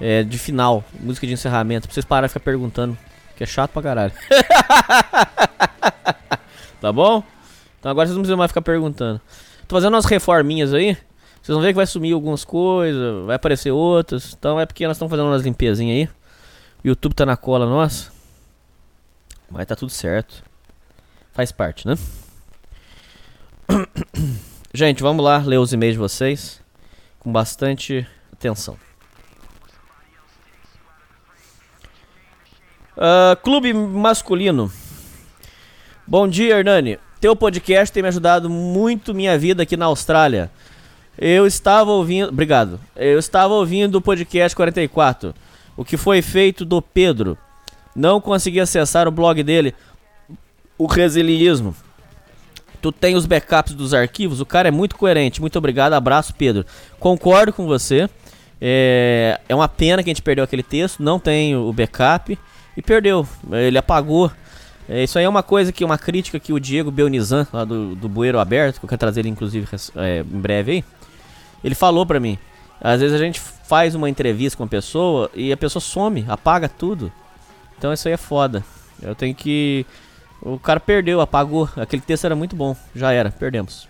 é, 0.00 0.22
de 0.22 0.38
final, 0.38 0.82
música 0.98 1.26
de 1.26 1.34
encerramento, 1.34 1.86
pra 1.86 1.94
vocês 1.94 2.06
pararem 2.06 2.26
de 2.26 2.32
ficar 2.32 2.44
perguntando, 2.44 2.96
que 3.36 3.44
é 3.44 3.46
chato 3.46 3.72
pra 3.72 3.82
caralho. 3.82 4.12
tá 6.80 6.90
bom? 6.90 7.22
Então 7.78 7.90
agora 7.90 8.06
vocês 8.06 8.16
não 8.16 8.22
precisam 8.22 8.38
mais 8.38 8.50
ficar 8.50 8.62
perguntando. 8.62 9.20
Fazendo 9.74 9.94
umas 9.94 10.04
reforminhas 10.04 10.72
aí. 10.72 10.96
Vocês 11.42 11.52
vão 11.52 11.60
ver 11.60 11.70
que 11.70 11.74
vai 11.74 11.84
sumir 11.84 12.12
algumas 12.12 12.44
coisas, 12.44 13.26
vai 13.26 13.34
aparecer 13.34 13.72
outras. 13.72 14.32
Então 14.32 14.60
é 14.60 14.64
porque 14.64 14.86
nós 14.86 14.96
estamos 14.96 15.10
fazendo 15.10 15.26
umas 15.26 15.42
limpezinhas 15.42 16.08
aí. 16.08 16.14
O 16.84 16.86
YouTube 16.86 17.12
tá 17.12 17.26
na 17.26 17.36
cola 17.36 17.66
nossa. 17.66 18.12
Mas 19.50 19.66
tá 19.66 19.74
tudo 19.74 19.90
certo. 19.90 20.44
Faz 21.32 21.50
parte, 21.50 21.88
né? 21.88 21.96
Gente, 24.72 25.02
vamos 25.02 25.24
lá 25.24 25.38
ler 25.38 25.58
os 25.58 25.72
e-mails 25.72 25.94
de 25.94 25.98
vocês. 25.98 26.62
Com 27.18 27.32
bastante 27.32 28.06
atenção. 28.32 28.78
Uh, 32.96 33.34
clube 33.42 33.74
masculino. 33.74 34.70
Bom 36.06 36.28
dia, 36.28 36.58
Hernani. 36.58 36.96
Teu 37.24 37.34
podcast 37.34 37.90
tem 37.90 38.02
me 38.02 38.08
ajudado 38.10 38.50
muito 38.50 39.14
minha 39.14 39.38
vida 39.38 39.62
aqui 39.62 39.78
na 39.78 39.86
Austrália. 39.86 40.50
Eu 41.16 41.46
estava 41.46 41.90
ouvindo. 41.90 42.28
Obrigado. 42.28 42.78
Eu 42.94 43.18
estava 43.18 43.54
ouvindo 43.54 43.94
o 43.94 44.00
podcast 44.02 44.54
44. 44.54 45.34
O 45.74 45.86
que 45.86 45.96
foi 45.96 46.20
feito 46.20 46.66
do 46.66 46.82
Pedro. 46.82 47.38
Não 47.96 48.20
consegui 48.20 48.60
acessar 48.60 49.08
o 49.08 49.10
blog 49.10 49.42
dele. 49.42 49.74
O 50.76 50.84
Resiliismo. 50.84 51.74
Tu 52.82 52.92
tem 52.92 53.14
os 53.14 53.24
backups 53.24 53.72
dos 53.72 53.94
arquivos? 53.94 54.42
O 54.42 54.44
cara 54.44 54.68
é 54.68 54.70
muito 54.70 54.94
coerente. 54.94 55.40
Muito 55.40 55.56
obrigado. 55.56 55.94
Abraço, 55.94 56.34
Pedro. 56.34 56.66
Concordo 57.00 57.54
com 57.54 57.64
você. 57.64 58.06
É, 58.60 59.40
é 59.48 59.54
uma 59.54 59.66
pena 59.66 60.02
que 60.02 60.10
a 60.10 60.12
gente 60.12 60.20
perdeu 60.20 60.44
aquele 60.44 60.62
texto. 60.62 61.02
Não 61.02 61.18
tem 61.18 61.56
o 61.56 61.72
backup. 61.72 62.38
E 62.76 62.82
perdeu. 62.82 63.26
Ele 63.50 63.78
apagou. 63.78 64.30
É, 64.88 65.02
isso 65.02 65.18
aí 65.18 65.24
é 65.24 65.28
uma 65.28 65.42
coisa 65.42 65.72
que, 65.72 65.84
uma 65.84 65.96
crítica 65.96 66.38
que 66.38 66.52
o 66.52 66.60
Diego 66.60 66.90
Belnizan, 66.90 67.46
lá 67.52 67.64
do, 67.64 67.94
do 67.94 68.08
Bueiro 68.08 68.38
Aberto, 68.38 68.78
que 68.78 68.84
eu 68.84 68.88
quero 68.88 68.98
trazer 68.98 69.20
ele 69.20 69.30
inclusive 69.30 69.66
é, 69.96 70.20
em 70.20 70.40
breve 70.40 70.72
aí, 70.72 70.84
ele 71.62 71.74
falou 71.74 72.04
pra 72.04 72.20
mim. 72.20 72.38
Às 72.80 73.00
vezes 73.00 73.18
a 73.18 73.24
gente 73.24 73.40
faz 73.40 73.94
uma 73.94 74.10
entrevista 74.10 74.56
com 74.56 74.64
uma 74.64 74.68
pessoa 74.68 75.30
e 75.34 75.50
a 75.50 75.56
pessoa 75.56 75.80
some, 75.80 76.24
apaga 76.28 76.68
tudo. 76.68 77.10
Então 77.78 77.92
isso 77.92 78.06
aí 78.08 78.14
é 78.14 78.18
foda. 78.18 78.62
Eu 79.02 79.14
tenho 79.14 79.34
que. 79.34 79.86
O 80.42 80.58
cara 80.58 80.78
perdeu, 80.78 81.20
apagou. 81.20 81.68
Aquele 81.76 82.02
texto 82.02 82.26
era 82.26 82.36
muito 82.36 82.54
bom. 82.54 82.76
Já 82.94 83.12
era, 83.12 83.30
perdemos. 83.30 83.88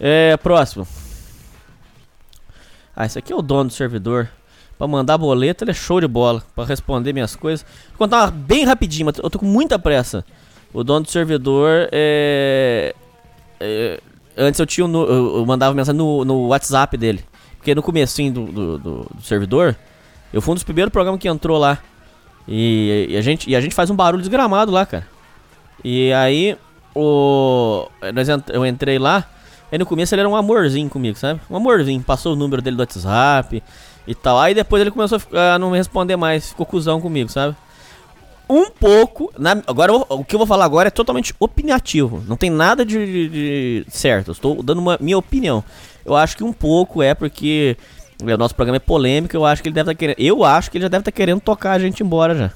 É, 0.00 0.36
próximo. 0.36 0.86
Ah, 2.94 3.06
esse 3.06 3.18
aqui 3.18 3.32
é 3.32 3.36
o 3.36 3.42
dono 3.42 3.68
do 3.68 3.72
servidor. 3.72 4.28
Pra 4.78 4.86
mandar 4.86 5.16
boleto, 5.16 5.64
ele 5.64 5.70
é 5.70 5.74
show 5.74 6.00
de 6.00 6.06
bola. 6.06 6.42
Pra 6.54 6.64
responder 6.64 7.12
minhas 7.12 7.34
coisas. 7.34 7.64
Vou 7.90 7.98
contar 7.98 8.30
bem 8.30 8.64
rapidinho, 8.64 9.06
mas 9.06 9.18
eu 9.18 9.30
tô 9.30 9.38
com 9.38 9.46
muita 9.46 9.78
pressa. 9.78 10.24
O 10.72 10.84
dono 10.84 11.04
do 11.04 11.10
servidor 11.10 11.88
é. 11.90 12.94
é 13.58 14.00
antes 14.36 14.60
eu 14.60 14.66
tinha 14.66 14.86
no, 14.86 15.04
eu 15.04 15.46
mandava 15.46 15.74
mensagem 15.74 15.96
no, 15.98 16.24
no 16.24 16.48
WhatsApp 16.48 16.96
dele. 16.96 17.24
Porque 17.56 17.74
no 17.74 17.82
comecinho 17.82 18.32
do, 18.32 18.44
do, 18.46 18.78
do, 18.78 19.10
do, 19.14 19.22
servidor, 19.22 19.74
eu 20.32 20.42
fui 20.42 20.52
um 20.52 20.54
dos 20.54 20.62
primeiros 20.62 20.92
programas 20.92 21.20
que 21.20 21.28
entrou 21.28 21.58
lá. 21.58 21.78
E, 22.46 23.06
e, 23.10 23.16
a 23.16 23.22
gente, 23.22 23.50
e 23.50 23.56
a 23.56 23.60
gente 23.60 23.74
faz 23.74 23.90
um 23.90 23.96
barulho 23.96 24.20
desgramado 24.20 24.70
lá, 24.70 24.84
cara. 24.84 25.08
E 25.82 26.12
aí, 26.12 26.56
o, 26.94 27.88
eu 28.52 28.66
entrei 28.66 28.98
lá. 28.98 29.24
Aí 29.72 29.78
no 29.78 29.86
começo 29.86 30.14
ele 30.14 30.20
era 30.20 30.28
um 30.28 30.36
amorzinho 30.36 30.88
comigo, 30.88 31.18
sabe? 31.18 31.40
Um 31.50 31.56
amorzinho. 31.56 32.02
Passou 32.02 32.34
o 32.34 32.36
número 32.36 32.62
dele 32.62 32.76
do 32.76 32.80
WhatsApp 32.80 33.62
e 34.06 34.14
tal. 34.14 34.38
Aí 34.38 34.54
depois 34.54 34.80
ele 34.80 34.90
começou 34.90 35.20
a 35.32 35.58
não 35.58 35.70
me 35.70 35.76
responder 35.78 36.16
mais, 36.16 36.48
ficou 36.50 36.64
cuzão 36.66 37.00
comigo, 37.00 37.30
sabe? 37.30 37.54
um 38.48 38.70
pouco. 38.70 39.32
na- 39.36 39.60
agora, 39.66 39.92
o 39.92 40.24
que 40.24 40.32
eu 40.34 40.38
vou 40.38 40.46
falar 40.46 40.64
agora 40.64 40.86
é 40.86 40.90
totalmente 40.90 41.34
opinativo. 41.40 42.22
Não 42.28 42.36
tem 42.36 42.48
nada 42.48 42.84
de, 42.86 42.94
de- 43.04 43.28
de 43.28 43.84
certo. 43.88 44.28
Eu 44.28 44.32
estou 44.32 44.62
dando 44.62 44.78
uma 44.80 44.96
minha 45.00 45.18
opinião. 45.18 45.64
Eu 46.04 46.14
acho 46.14 46.36
que 46.36 46.44
um 46.44 46.52
pouco 46.52 47.02
é 47.02 47.12
porque 47.12 47.76
o 48.22 48.36
nosso 48.36 48.54
programa 48.54 48.76
é 48.76 48.78
polêmico. 48.78 49.34
Eu 49.36 49.44
acho 49.44 49.60
que 49.60 49.68
ele 49.68 49.74
deve 49.74 49.90
estar 49.90 49.98
querendo. 49.98 50.16
Eu 50.20 50.44
acho 50.44 50.70
que 50.70 50.78
ele 50.78 50.82
já 50.84 50.88
deve 50.88 51.00
estar 51.00 51.10
querendo 51.10 51.40
tocar 51.40 51.72
a 51.72 51.78
gente 51.80 52.04
embora 52.04 52.36
já. 52.36 52.52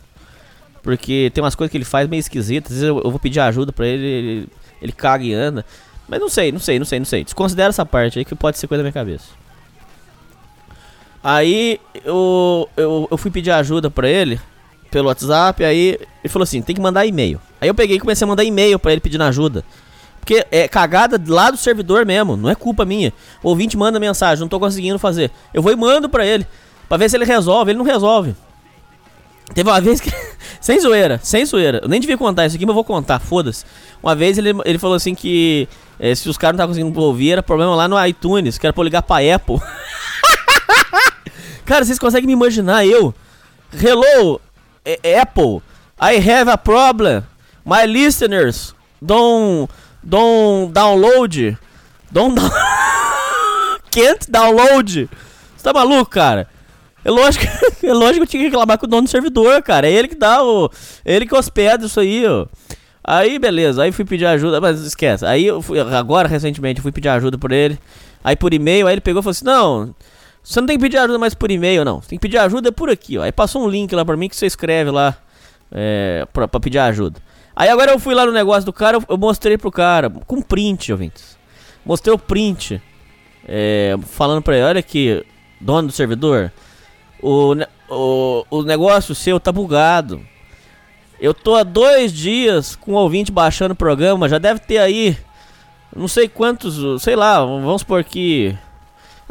Porque 0.81 1.29
tem 1.35 1.43
umas 1.43 1.57
coisas 1.57 1.73
que 1.73 1.77
ele 1.77 1.85
faz 1.85 2.09
meio 2.09 2.21
esquisitas. 2.21 2.71
Às 2.71 2.79
vezes 2.83 2.89
eu, 2.89 3.01
eu 3.03 3.11
vou 3.11 3.19
pedir 3.19 3.41
ajuda 3.41 3.73
pra 3.73 3.85
ele, 3.85 4.07
ele, 4.07 4.49
ele 4.81 4.93
caga 4.93 5.25
e 5.25 5.35
anda. 5.35 5.67
Mas 6.09 6.21
não 6.21 6.29
sei, 6.29 6.53
não 6.53 6.61
sei, 6.61 6.79
não 6.79 6.87
sei, 6.87 6.99
não 7.01 7.07
sei. 7.07 7.25
Desconsidera 7.25 7.71
essa 7.71 7.85
parte 7.85 8.17
aí 8.21 8.25
que 8.25 8.37
pode 8.37 8.59
ser 8.59 8.69
coisa 8.69 8.81
da 8.81 8.85
minha 8.85 8.93
cabeça. 8.93 9.25
Aí 11.23 11.81
eu, 12.05 12.69
eu, 12.77 13.09
eu 13.11 13.19
fui 13.19 13.31
pedir 13.31 13.51
ajuda 13.51 13.91
pra 13.91 14.09
ele 14.09 14.41
pelo 14.91 15.09
WhatsApp, 15.09 15.63
aí 15.65 15.99
ele 16.23 16.29
falou 16.29 16.43
assim, 16.43 16.63
tem 16.63 16.75
que 16.75 16.81
mandar 16.81 17.07
e-mail. 17.07 17.41
Aí 17.61 17.69
eu 17.69 17.75
peguei 17.75 17.97
e 17.97 18.01
comecei 18.01 18.25
a 18.25 18.29
mandar 18.29 18.45
e-mail 18.45 18.79
pra 18.79 18.93
ele 18.93 19.01
pedindo 19.01 19.23
ajuda. 19.25 19.65
Porque 20.21 20.45
é 20.51 20.69
cagada 20.69 21.21
lá 21.29 21.51
do 21.51 21.57
servidor 21.57 22.05
mesmo, 22.05 22.37
não 22.37 22.51
é 22.51 22.55
culpa 22.55 22.85
minha. 22.85 23.13
O 23.43 23.49
ouvinte 23.49 23.77
manda 23.77 24.01
mensagem, 24.01 24.41
não 24.41 24.49
tô 24.49 24.59
conseguindo 24.59 24.99
fazer. 24.99 25.31
Eu 25.53 25.63
vou 25.63 25.73
e 25.73 25.77
mando 25.77 26.09
pra 26.09 26.27
ele, 26.27 26.47
pra 26.89 26.97
ver 26.97 27.09
se 27.09 27.17
ele 27.17 27.25
resolve, 27.25 27.71
ele 27.71 27.79
não 27.79 27.85
resolve. 27.85 28.35
Teve 29.55 29.69
uma 29.69 29.81
vez 29.81 30.01
que. 30.01 30.13
sem 30.61 30.81
zoeira, 30.81 31.21
sem 31.23 31.45
zoeira. 31.45 31.81
Eu 31.83 31.89
nem 31.89 32.01
devia 32.01 32.19
contar 32.19 32.47
isso 32.47 32.57
aqui, 32.57 32.65
mas 32.65 32.71
eu 32.71 32.75
vou 32.75 32.85
contar, 32.85 33.19
foda-se. 33.19 33.65
Uma 34.03 34.15
vez 34.15 34.39
ele, 34.39 34.51
ele 34.65 34.79
falou 34.79 34.97
assim 34.97 35.15
que 35.15 35.69
eh, 35.99 36.15
se 36.15 36.29
os 36.29 36.37
caras 36.37 36.57
não 36.57 36.65
estavam 36.65 36.75
conseguindo 36.75 37.01
ouvir, 37.01 37.33
era 37.33 37.43
problema 37.43 37.75
lá 37.75 37.89
no 37.89 38.07
iTunes, 38.07 38.59
que 38.59 38.67
era 38.67 38.73
pra 38.73 38.81
eu 38.81 38.85
ligar 38.85 39.03
pra 39.03 39.17
Apple. 39.35 39.61
Cara, 41.71 41.85
vocês 41.85 42.01
conseguem 42.01 42.27
me 42.27 42.33
imaginar 42.33 42.85
eu? 42.85 43.15
Hello, 43.73 44.41
eh, 44.85 45.21
Apple, 45.21 45.63
I 46.03 46.17
have 46.17 46.51
a 46.51 46.59
problem. 46.59 47.23
My 47.65 47.87
listeners 47.87 48.75
don't, 49.01 49.71
don't 50.03 50.73
download. 50.73 51.57
Don't 52.11 52.35
down... 52.35 52.51
Can't 53.89 54.29
download. 54.29 55.09
Você 55.57 55.63
tá 55.63 55.73
maluco, 55.73 56.11
cara? 56.11 56.49
É 57.05 57.11
lógico, 57.13 57.47
é 57.87 57.93
lógico 57.93 58.17
que 58.17 58.23
eu 58.23 58.27
tinha 58.27 58.43
que 58.43 58.49
reclamar 58.49 58.77
com 58.77 58.87
o 58.87 58.89
dono 58.89 59.03
do 59.03 59.09
servidor, 59.09 59.63
cara. 59.63 59.87
É 59.87 59.93
ele 59.93 60.09
que 60.09 60.17
dá 60.17 60.43
o. 60.43 60.69
É 61.05 61.15
ele 61.15 61.25
que 61.25 61.37
hospeda 61.37 61.87
isso 61.87 62.01
aí, 62.01 62.27
ó. 62.27 62.47
Aí, 63.05 63.39
beleza. 63.39 63.85
Aí 63.85 63.93
fui 63.93 64.05
pedir 64.05 64.27
ajuda. 64.27 64.61
Mas 64.61 64.81
esquece. 64.81 65.25
Aí 65.25 65.47
eu 65.47 65.63
fui. 65.63 65.79
Agora, 65.79 66.27
recentemente, 66.27 66.81
fui 66.81 66.91
pedir 66.91 67.11
ajuda 67.11 67.39
por 67.39 67.53
ele. 67.53 67.79
Aí 68.25 68.35
por 68.35 68.53
e-mail, 68.53 68.89
aí 68.89 68.95
ele 68.95 69.01
pegou 69.01 69.21
e 69.21 69.23
falou 69.23 69.31
assim: 69.31 69.45
Não, 69.45 69.95
você 70.51 70.61
não 70.61 70.67
tem 70.67 70.77
que 70.77 70.83
pedir 70.83 70.99
ajuda 70.99 71.17
mais 71.17 71.33
por 71.33 71.49
e-mail, 71.49 71.85
não. 71.85 72.01
Tem 72.01 72.19
que 72.19 72.23
pedir 72.23 72.39
ajuda 72.39 72.73
por 72.73 72.91
aqui, 72.91 73.17
ó. 73.17 73.23
Aí 73.23 73.31
passou 73.31 73.65
um 73.65 73.69
link 73.69 73.95
lá 73.95 74.05
pra 74.05 74.17
mim 74.17 74.29
que 74.29 74.35
você 74.35 74.47
escreve 74.47 74.91
lá. 74.91 75.17
É, 75.71 76.27
pra, 76.33 76.49
pra 76.49 76.59
pedir 76.59 76.81
ajuda. 76.81 77.21
Aí 77.55 77.69
agora 77.69 77.93
eu 77.93 78.01
fui 78.01 78.17
lá 78.17 78.27
no 78.27 78.33
negócio 78.33 78.65
do 78.65 78.73
cara, 78.73 78.99
eu, 79.09 79.17
mostrei 79.17 79.57
pro 79.57 79.71
cara, 79.71 80.11
com 80.11 80.43
print, 80.43 80.91
ouvintes. 80.91 81.39
Mostrei 81.87 82.13
o 82.13 82.19
print. 82.19 82.83
É, 83.47 83.95
falando 84.07 84.43
pra 84.43 84.57
ele, 84.57 84.65
olha 84.65 84.81
aqui, 84.81 85.25
dono 85.61 85.87
do 85.87 85.93
servidor. 85.93 86.51
O, 87.23 87.55
o, 87.89 88.45
o 88.51 88.63
negócio 88.65 89.15
seu 89.15 89.39
tá 89.39 89.53
bugado. 89.53 90.21
Eu 91.21 91.33
tô 91.33 91.55
há 91.55 91.63
dois 91.63 92.13
dias 92.13 92.75
com 92.75 92.95
o 92.95 92.97
ouvinte 92.97 93.31
baixando 93.31 93.75
o 93.75 93.77
programa, 93.77 94.29
já 94.29 94.39
deve 94.39 94.59
ter 94.59 94.79
aí. 94.79 95.17
Não 95.95 96.09
sei 96.09 96.29
quantos, 96.29 97.05
sei 97.05 97.15
lá, 97.15 97.39
vamos 97.39 97.83
supor 97.83 98.03
que. 98.03 98.59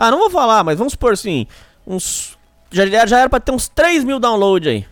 Ah, 0.01 0.11
não 0.11 0.17
vou 0.19 0.29
falar, 0.29 0.63
mas 0.63 0.77
vamos 0.77 0.93
supor 0.93 1.13
assim. 1.13 1.45
Uns. 1.85 2.37
Já, 2.71 3.05
já 3.05 3.19
era 3.19 3.29
pra 3.29 3.39
ter 3.39 3.51
uns 3.51 3.67
3 3.67 4.03
mil 4.03 4.19
downloads 4.19 4.67
aí. 4.69 4.85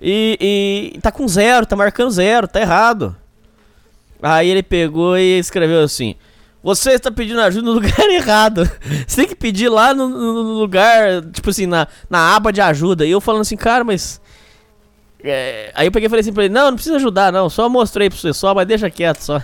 E, 0.00 0.92
e 0.96 1.00
tá 1.00 1.10
com 1.10 1.26
zero, 1.26 1.64
tá 1.66 1.74
marcando 1.76 2.10
zero, 2.10 2.46
tá 2.48 2.60
errado. 2.60 3.16
Aí 4.20 4.48
ele 4.48 4.62
pegou 4.62 5.16
e 5.16 5.38
escreveu 5.38 5.82
assim: 5.82 6.14
Você 6.62 6.92
está 6.92 7.10
pedindo 7.10 7.40
ajuda 7.40 7.66
no 7.66 7.72
lugar 7.80 7.98
errado. 8.10 8.70
Você 9.06 9.16
tem 9.22 9.28
que 9.28 9.34
pedir 9.34 9.68
lá 9.68 9.94
no, 9.94 10.08
no- 10.08 10.42
no 10.44 10.52
lugar, 10.58 11.22
tipo 11.32 11.50
assim, 11.50 11.66
na, 11.66 11.86
na 12.10 12.34
aba 12.34 12.52
de 12.52 12.60
ajuda. 12.60 13.06
E 13.06 13.10
eu 13.10 13.20
falando 13.20 13.42
assim, 13.42 13.56
cara, 13.56 13.84
mas. 13.84 14.20
é, 15.22 15.70
Aí 15.74 15.86
eu 15.86 15.92
peguei 15.92 16.06
e 16.06 16.10
falei 16.10 16.20
assim 16.20 16.32
pra 16.32 16.44
ele: 16.44 16.52
Não, 16.54 16.66
não 16.66 16.74
precisa 16.74 16.96
ajudar, 16.96 17.32
não. 17.32 17.48
Só 17.48 17.68
mostrei 17.68 18.10
pra 18.10 18.18
você 18.18 18.32
só, 18.34 18.54
mas 18.54 18.66
deixa 18.66 18.90
quieto 18.90 19.20
só. 19.22 19.42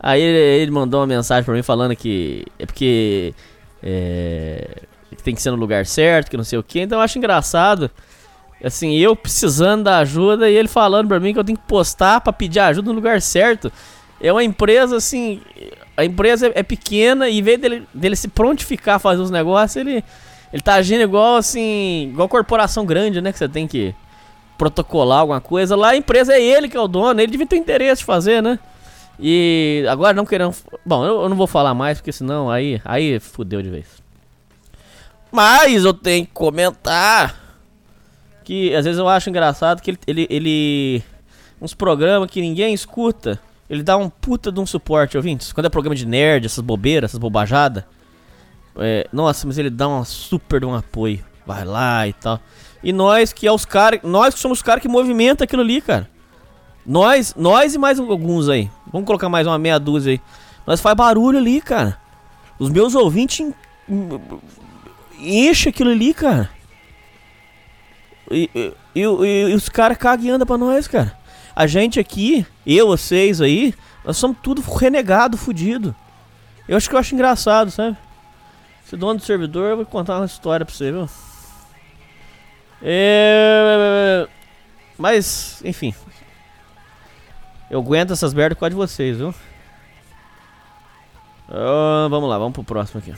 Aí 0.00 0.20
ele, 0.20 0.62
ele 0.62 0.70
mandou 0.70 1.00
uma 1.00 1.06
mensagem 1.06 1.44
pra 1.44 1.54
mim 1.54 1.62
falando 1.62 1.94
que 1.94 2.44
é 2.58 2.66
porque. 2.66 3.34
É, 3.82 4.82
que 5.14 5.22
tem 5.22 5.34
que 5.34 5.42
ser 5.42 5.50
no 5.50 5.56
lugar 5.56 5.86
certo, 5.86 6.30
que 6.30 6.36
não 6.36 6.44
sei 6.44 6.58
o 6.58 6.62
que. 6.62 6.80
Então 6.80 6.98
eu 6.98 7.02
acho 7.02 7.18
engraçado. 7.18 7.90
Assim, 8.62 8.96
eu 8.96 9.14
precisando 9.14 9.84
da 9.84 9.98
ajuda 9.98 10.48
e 10.48 10.54
ele 10.54 10.68
falando 10.68 11.08
pra 11.08 11.20
mim 11.20 11.32
que 11.32 11.38
eu 11.38 11.44
tenho 11.44 11.58
que 11.58 11.66
postar 11.66 12.20
pra 12.20 12.32
pedir 12.32 12.60
ajuda 12.60 12.88
no 12.88 12.94
lugar 12.94 13.20
certo. 13.20 13.70
É 14.20 14.32
uma 14.32 14.42
empresa 14.42 14.96
assim. 14.96 15.40
A 15.96 16.04
empresa 16.04 16.50
é 16.54 16.62
pequena 16.62 17.28
e 17.28 17.38
em 17.38 17.42
vez 17.42 17.60
dele, 17.60 17.86
dele 17.92 18.16
se 18.16 18.28
prontificar 18.28 18.96
a 18.96 18.98
fazer 18.98 19.20
os 19.20 19.30
negócios, 19.30 19.76
ele, 19.76 20.02
ele 20.52 20.62
tá 20.62 20.74
agindo 20.74 21.02
igual 21.02 21.36
assim. 21.36 22.08
igual 22.10 22.28
corporação 22.28 22.86
grande, 22.86 23.20
né? 23.20 23.30
Que 23.30 23.38
você 23.38 23.48
tem 23.48 23.66
que 23.66 23.94
protocolar 24.56 25.20
alguma 25.20 25.40
coisa. 25.40 25.76
Lá 25.76 25.90
a 25.90 25.96
empresa 25.96 26.32
é 26.32 26.42
ele 26.42 26.68
que 26.68 26.76
é 26.76 26.80
o 26.80 26.88
dono, 26.88 27.20
ele 27.20 27.30
devia 27.30 27.46
ter 27.46 27.56
interesse 27.56 28.00
de 28.00 28.06
fazer, 28.06 28.42
né? 28.42 28.58
E 29.18 29.84
agora 29.88 30.12
não 30.14 30.26
querendo. 30.26 30.54
Bom, 30.84 31.04
eu, 31.04 31.22
eu 31.22 31.28
não 31.28 31.36
vou 31.36 31.46
falar 31.46 31.72
mais, 31.74 31.98
porque 31.98 32.12
senão 32.12 32.50
aí, 32.50 32.80
aí 32.84 33.18
fudeu 33.18 33.62
de 33.62 33.70
vez. 33.70 33.86
Mas 35.32 35.84
eu 35.84 35.92
tenho 35.94 36.24
que 36.26 36.32
comentar 36.32 37.34
que 38.44 38.74
às 38.74 38.84
vezes 38.84 38.98
eu 38.98 39.08
acho 39.08 39.28
engraçado 39.28 39.80
que 39.82 39.90
ele, 39.90 39.98
ele, 40.06 40.26
ele- 40.30 41.02
uns 41.60 41.74
programas 41.74 42.30
que 42.30 42.40
ninguém 42.40 42.72
escuta, 42.74 43.40
ele 43.68 43.82
dá 43.82 43.96
um 43.96 44.08
puta 44.08 44.52
de 44.52 44.60
um 44.60 44.66
suporte, 44.66 45.16
ouvintes. 45.16 45.52
Quando 45.52 45.66
é 45.66 45.70
programa 45.70 45.96
de 45.96 46.06
nerd, 46.06 46.46
essas 46.46 46.62
bobeiras, 46.62 47.10
essas 47.10 47.18
bobajadas. 47.18 47.84
É, 48.78 49.08
nossa, 49.12 49.46
mas 49.46 49.56
ele 49.58 49.70
dá 49.70 49.88
um 49.88 50.04
super 50.04 50.60
de 50.60 50.66
um 50.66 50.74
apoio. 50.74 51.24
Vai 51.46 51.64
lá 51.64 52.06
e 52.06 52.12
tal. 52.12 52.38
E 52.82 52.92
nós 52.92 53.32
que 53.32 53.46
é 53.46 53.52
os 53.52 53.64
caras, 53.64 54.00
nós 54.02 54.34
que 54.34 54.40
somos 54.40 54.58
os 54.58 54.62
caras 54.62 54.82
que 54.82 54.88
movimenta 54.88 55.44
aquilo 55.44 55.62
ali, 55.62 55.80
cara. 55.80 56.08
Nós, 56.86 57.34
nós 57.36 57.74
e 57.74 57.78
mais 57.78 57.98
alguns 57.98 58.48
aí. 58.48 58.70
Vamos 58.92 59.06
colocar 59.06 59.28
mais 59.28 59.46
uma 59.46 59.58
meia 59.58 59.78
dúzia 59.78 60.12
aí. 60.12 60.20
Nós 60.66 60.80
faz 60.80 60.96
barulho 60.96 61.38
ali, 61.38 61.60
cara. 61.60 61.98
Os 62.58 62.70
meus 62.70 62.94
ouvintes 62.94 63.40
en- 63.40 63.54
en- 63.88 64.20
enchem 65.48 65.70
aquilo 65.70 65.90
ali, 65.90 66.14
cara. 66.14 66.48
E, 68.30 68.50
e- 68.54 68.72
e- 68.94 69.00
e- 69.02 69.50
e 69.50 69.54
os 69.54 69.68
caras 69.68 69.96
cagam 69.98 70.26
e 70.26 70.30
andam 70.30 70.46
pra 70.46 70.56
nós, 70.58 70.86
cara. 70.86 71.16
A 71.54 71.66
gente 71.66 71.98
aqui, 71.98 72.46
eu, 72.66 72.86
vocês 72.88 73.40
aí, 73.40 73.74
nós 74.04 74.16
somos 74.16 74.36
tudo 74.42 74.60
renegado, 74.62 75.36
fudido. 75.36 75.94
Eu 76.68 76.76
acho 76.76 76.88
que 76.88 76.94
eu 76.94 76.98
acho 77.00 77.14
engraçado, 77.14 77.70
sabe? 77.70 77.96
Esse 78.84 78.96
dono 78.96 79.18
do 79.18 79.24
servidor, 79.24 79.70
eu 79.70 79.76
vou 79.76 79.86
contar 79.86 80.16
uma 80.18 80.26
história 80.26 80.64
pra 80.64 80.74
você, 80.74 80.92
viu? 80.92 81.08
É... 82.82 84.28
Mas, 84.98 85.60
enfim. 85.64 85.94
Eu 87.70 87.80
aguento 87.80 88.12
essas 88.12 88.32
merdas 88.32 88.56
por 88.56 88.60
causa 88.60 88.70
de 88.70 88.76
vocês, 88.76 89.16
viu? 89.16 89.34
Ah, 91.48 92.06
vamos 92.08 92.28
lá, 92.28 92.38
vamos 92.38 92.52
pro 92.52 92.64
próximo 92.64 93.00
aqui. 93.00 93.14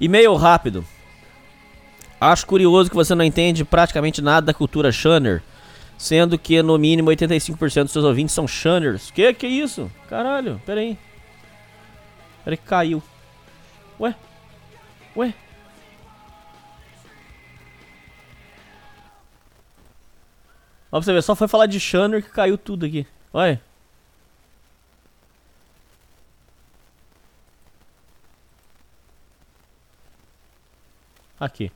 E-mail 0.00 0.34
rápido. 0.34 0.84
Acho 2.20 2.46
curioso 2.46 2.88
que 2.88 2.96
você 2.96 3.14
não 3.14 3.24
entende 3.24 3.64
praticamente 3.64 4.22
nada 4.22 4.46
da 4.46 4.54
cultura 4.54 4.92
Shunner, 4.92 5.42
sendo 5.98 6.38
que 6.38 6.62
no 6.62 6.78
mínimo 6.78 7.10
85% 7.10 7.82
dos 7.82 7.92
seus 7.92 8.04
ouvintes 8.04 8.34
são 8.34 8.46
Shunners. 8.46 9.10
Que 9.10 9.34
que 9.34 9.46
é 9.46 9.48
isso? 9.48 9.90
Caralho, 10.08 10.60
pera 10.64 10.80
aí. 10.80 10.96
Pera 12.44 12.54
aí 12.54 12.56
caiu. 12.56 13.02
Ué? 14.00 14.14
Ué? 15.16 15.34
Ó 20.92 20.98
pra 20.98 21.02
você 21.02 21.12
ver, 21.14 21.22
só 21.22 21.34
foi 21.34 21.48
falar 21.48 21.64
de 21.66 21.80
Shunner 21.80 22.22
que 22.22 22.28
caiu 22.30 22.58
tudo 22.58 22.84
aqui. 22.84 23.06
Olha. 23.32 23.58
Aqui. 31.40 31.72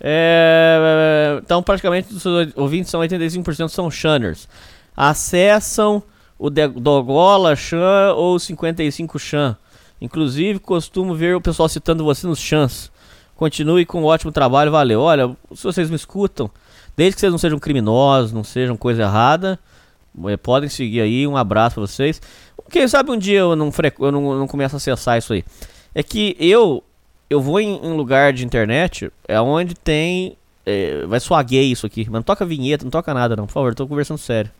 É, 0.00 1.38
então, 1.44 1.62
praticamente, 1.62 2.12
os 2.14 2.24
ouvintes 2.56 2.90
são 2.90 3.00
85% 3.00 3.68
são 3.68 3.90
Shunners. 3.90 4.48
Acessam 4.96 6.02
o 6.38 6.48
Dogola 6.48 7.54
Chan 7.54 8.14
ou 8.16 8.38
55 8.38 9.18
Chan. 9.18 9.56
Inclusive, 10.00 10.60
costumo 10.60 11.14
ver 11.14 11.36
o 11.36 11.40
pessoal 11.40 11.68
citando 11.68 12.04
você 12.04 12.26
nos 12.26 12.38
chans. 12.38 12.90
Continue 13.36 13.84
com 13.84 14.02
um 14.02 14.06
ótimo 14.06 14.32
trabalho, 14.32 14.70
valeu. 14.70 15.00
Olha, 15.00 15.36
se 15.54 15.62
vocês 15.62 15.90
me 15.90 15.96
escutam, 15.96 16.50
desde 16.98 17.14
que 17.14 17.20
vocês 17.20 17.30
não 17.30 17.38
sejam 17.38 17.60
criminosos, 17.60 18.32
não 18.32 18.42
sejam 18.42 18.76
coisa 18.76 19.02
errada, 19.02 19.56
eh, 20.26 20.36
podem 20.36 20.68
seguir 20.68 21.00
aí. 21.00 21.28
Um 21.28 21.36
abraço 21.36 21.76
pra 21.76 21.86
vocês. 21.86 22.20
Quem 22.68 22.88
sabe 22.88 23.12
um 23.12 23.16
dia 23.16 23.38
eu 23.38 23.54
não, 23.54 23.72
eu 24.00 24.10
não, 24.10 24.38
não 24.40 24.48
começo 24.48 24.74
a 24.74 24.78
acessar 24.78 25.16
isso 25.16 25.32
aí. 25.32 25.44
É 25.94 26.02
que 26.02 26.36
eu 26.40 26.82
eu 27.30 27.40
vou 27.40 27.60
em, 27.60 27.76
em 27.76 27.96
lugar 27.96 28.32
de 28.32 28.44
internet 28.44 29.12
é 29.28 29.40
onde 29.40 29.76
tem 29.76 30.36
é, 30.66 31.06
vai 31.06 31.20
soar 31.20 31.46
gay 31.46 31.70
isso 31.70 31.86
aqui. 31.86 32.04
Mas 32.06 32.14
não 32.14 32.22
toca 32.22 32.44
vinheta, 32.44 32.84
não 32.84 32.90
toca 32.90 33.14
nada, 33.14 33.36
não. 33.36 33.46
Por 33.46 33.52
favor, 33.52 33.68
eu 33.70 33.76
tô 33.76 33.86
conversando 33.86 34.18
sério. 34.18 34.50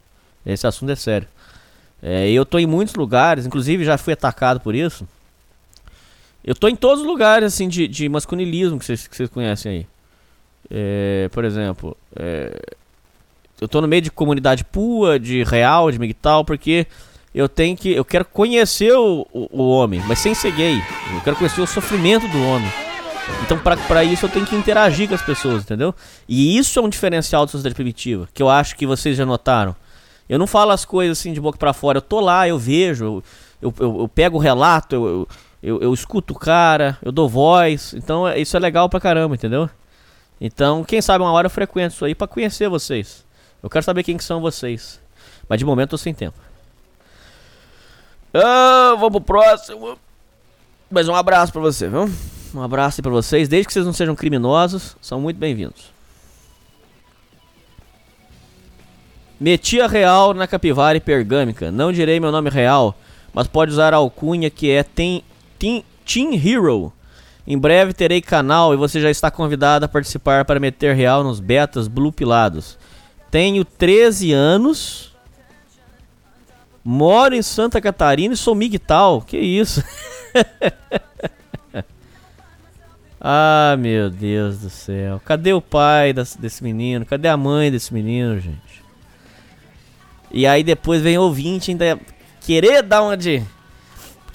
Esse 0.47 0.65
assunto 0.65 0.92
é 0.92 0.97
sério. 0.97 1.26
É, 2.00 2.31
eu 2.31 2.47
tô 2.47 2.60
em 2.60 2.67
muitos 2.67 2.94
lugares, 2.94 3.47
inclusive 3.47 3.84
já 3.84 3.99
fui 3.99 4.12
atacado 4.12 4.60
por 4.60 4.76
isso. 4.76 5.08
Eu 6.44 6.55
tô 6.55 6.68
em 6.68 6.76
todos 6.76 7.00
os 7.00 7.07
lugares, 7.07 7.52
assim, 7.52 7.68
de, 7.68 7.89
de 7.89 8.08
masculinismo 8.08 8.78
que 8.78 8.84
vocês 8.84 9.28
conhecem 9.28 9.73
aí. 9.73 9.86
É, 10.71 11.29
por 11.33 11.45
exemplo, 11.45 11.97
é, 12.15 12.77
eu 13.61 13.67
tô 13.67 13.81
no 13.81 13.89
meio 13.89 14.03
de 14.03 14.11
comunidade 14.11 14.65
pua, 14.65 15.19
de 15.19 15.43
real, 15.43 15.91
de 15.91 15.99
migtal, 15.99 16.45
porque 16.45 16.87
eu 17.35 17.49
tenho 17.49 17.77
que. 17.77 17.93
Eu 17.93 18.05
quero 18.05 18.25
conhecer 18.25 18.93
o, 18.93 19.27
o, 19.33 19.63
o 19.63 19.69
homem, 19.69 20.03
mas 20.07 20.19
sem 20.19 20.35
ser 20.35 20.53
gay. 20.53 20.77
Eu 21.15 21.21
quero 21.23 21.37
conhecer 21.37 21.61
o 21.61 21.67
sofrimento 21.67 22.29
do 22.29 22.43
homem. 22.45 22.71
Então, 23.43 23.59
pra 23.59 24.05
isso, 24.05 24.27
eu 24.27 24.31
tenho 24.31 24.47
que 24.47 24.57
interagir 24.57 25.09
com 25.09 25.15
as 25.15 25.23
pessoas, 25.23 25.63
entendeu? 25.63 25.95
E 26.29 26.57
isso 26.57 26.79
é 26.79 26.83
um 26.83 26.89
diferencial 26.89 27.45
da 27.45 27.53
sociedade 27.53 27.75
primitiva, 27.75 28.29
que 28.33 28.43
eu 28.43 28.49
acho 28.49 28.77
que 28.77 28.87
vocês 28.87 29.17
já 29.17 29.27
notaram. 29.27 29.77
Eu 30.29 30.39
não 30.39 30.47
falo 30.47 30.73
as 30.73 30.85
coisas 30.85 31.19
assim 31.19 31.33
de 31.33 31.41
boca 31.41 31.59
para 31.59 31.73
fora, 31.73 31.99
eu 31.99 32.03
tô 32.03 32.21
lá, 32.21 32.47
eu 32.47 32.59
vejo, 32.59 33.23
eu, 33.61 33.75
eu, 33.79 34.01
eu 34.01 34.09
pego 34.09 34.37
o 34.37 34.41
relato, 34.41 34.95
eu, 34.95 35.29
eu, 35.63 35.81
eu, 35.81 35.95
escuto 35.95 36.35
o 36.35 36.39
cara, 36.39 36.99
eu 37.03 37.11
dou 37.11 37.29
voz. 37.29 37.95
Então, 37.95 38.29
é, 38.29 38.39
isso 38.39 38.57
é 38.57 38.61
legal 38.61 38.89
pra 38.89 39.01
caramba, 39.01 39.35
entendeu? 39.35 39.71
Então, 40.41 40.84
quem 40.84 41.02
sabe 41.02 41.25
uma 41.25 41.33
hora 41.33 41.47
eu 41.47 41.50
frequento 41.50 41.94
isso 41.94 42.05
aí 42.05 42.15
pra 42.15 42.26
conhecer 42.26 42.68
vocês. 42.68 43.25
Eu 43.62 43.68
quero 43.68 43.84
saber 43.84 44.02
quem 44.02 44.17
que 44.17 44.25
são 44.25 44.41
vocês. 44.41 45.00
Mas 45.49 45.58
de 45.58 45.65
momento 45.65 45.94
eu 45.94 45.99
sem 45.99 46.15
tempo. 46.15 46.39
Ah, 48.33 48.94
vamos 48.99 49.10
pro 49.10 49.20
próximo. 49.20 49.99
Mas 50.91 51.08
um 51.08 51.15
abraço 51.15 51.52
pra 51.52 51.60
você, 51.60 51.89
viu? 51.89 52.08
Um 52.55 52.62
abraço 52.62 53.00
aí 53.00 53.02
pra 53.02 53.10
vocês. 53.10 53.49
Desde 53.49 53.67
que 53.67 53.73
vocês 53.73 53.84
não 53.84 53.92
sejam 53.92 54.15
criminosos, 54.15 54.97
são 55.00 55.20
muito 55.20 55.39
bem-vindos. 55.39 55.92
Meti 59.41 59.81
a 59.81 59.86
real 59.86 60.34
na 60.34 60.47
capivara 60.47 60.97
e 60.97 61.00
pergâmica. 61.00 61.70
Não 61.70 61.92
direi 61.92 62.18
meu 62.18 62.33
nome 62.33 62.50
real, 62.50 62.97
mas 63.33 63.47
pode 63.47 63.70
usar 63.70 63.94
a 63.94 63.99
alcunha 63.99 64.50
que 64.50 64.70
é 64.70 64.83
Team, 64.83 65.23
Team 65.58 66.33
Hero. 66.34 66.92
Em 67.51 67.57
breve 67.57 67.94
terei 67.94 68.20
canal 68.20 68.75
e 68.75 68.77
você 68.77 69.01
já 69.01 69.10
está 69.10 69.31
convidado 69.31 69.83
a 69.83 69.89
participar 69.89 70.44
para 70.44 70.60
meter 70.60 70.94
real 70.94 71.25
nos 71.25 71.41
betas 71.41 71.89
blue 71.89 72.12
pilados. 72.12 72.77
Tenho 73.31 73.65
13 73.65 74.33
anos. 74.33 75.17
Moro 76.85 77.35
em 77.35 77.41
Santa 77.41 77.81
Catarina 77.81 78.35
e 78.35 78.36
sou 78.36 78.55
migtal. 78.55 79.23
Que 79.23 79.39
isso? 79.39 79.83
ah, 83.18 83.77
meu 83.78 84.10
Deus 84.10 84.59
do 84.59 84.68
céu. 84.68 85.18
Cadê 85.25 85.55
o 85.55 85.62
pai 85.62 86.12
desse 86.12 86.62
menino? 86.62 87.07
Cadê 87.07 87.28
a 87.28 87.36
mãe 87.39 87.70
desse 87.70 87.94
menino, 87.94 88.39
gente? 88.39 88.85
E 90.31 90.47
aí 90.47 90.62
depois 90.62 91.01
vem 91.01 91.17
ouvinte 91.17 91.70
ainda 91.70 91.99
querer 92.43 92.83
dar 92.83 93.02
uma 93.02 93.17
de. 93.17 93.43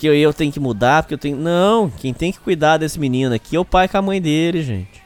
Porque 0.03 0.17
eu, 0.17 0.33
tenho 0.33 0.51
que 0.51 0.59
mudar, 0.59 1.01
porque 1.01 1.13
eu 1.13 1.17
tenho. 1.17 1.37
Não, 1.37 1.89
quem 1.89 2.13
tem 2.13 2.29
que 2.29 2.37
cuidar 2.37 2.75
desse 2.75 2.99
menino 2.99 3.33
aqui 3.33 3.55
é 3.55 3.59
o 3.59 3.63
pai 3.63 3.87
com 3.87 3.97
a 3.97 4.01
mãe 4.01 4.21
dele, 4.21 4.61
gente. 4.61 5.01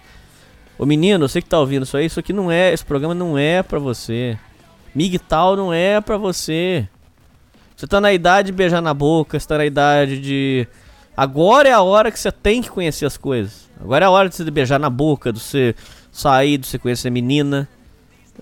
Ô 0.75 0.87
menino, 0.87 1.29
você 1.29 1.39
que 1.39 1.47
tá 1.47 1.59
ouvindo 1.59 1.83
isso 1.83 1.95
aí, 1.95 2.07
isso 2.07 2.19
aqui 2.19 2.33
não 2.33 2.51
é. 2.51 2.73
Esse 2.73 2.83
programa 2.83 3.13
não 3.13 3.37
é 3.37 3.61
pra 3.61 3.77
você. 3.77 4.39
Migtal 4.95 5.55
não 5.55 5.71
é 5.71 6.01
pra 6.01 6.17
você. 6.17 6.89
Você 7.75 7.85
tá 7.85 8.01
na 8.01 8.11
idade 8.11 8.47
de 8.47 8.53
beijar 8.53 8.81
na 8.81 8.91
boca, 8.91 9.39
você 9.39 9.47
tá 9.47 9.59
na 9.59 9.67
idade 9.67 10.19
de. 10.19 10.67
Agora 11.15 11.69
é 11.69 11.73
a 11.73 11.81
hora 11.81 12.11
que 12.11 12.19
você 12.19 12.31
tem 12.31 12.63
que 12.63 12.71
conhecer 12.71 13.05
as 13.05 13.17
coisas. 13.17 13.69
Agora 13.79 14.03
é 14.03 14.07
a 14.07 14.09
hora 14.09 14.27
de 14.27 14.35
você 14.35 14.49
beijar 14.49 14.79
na 14.79 14.89
boca, 14.89 15.31
de 15.31 15.39
você 15.39 15.75
sair, 16.11 16.57
de 16.57 16.65
você 16.65 16.79
conhecer 16.79 17.11
menina. 17.11 17.69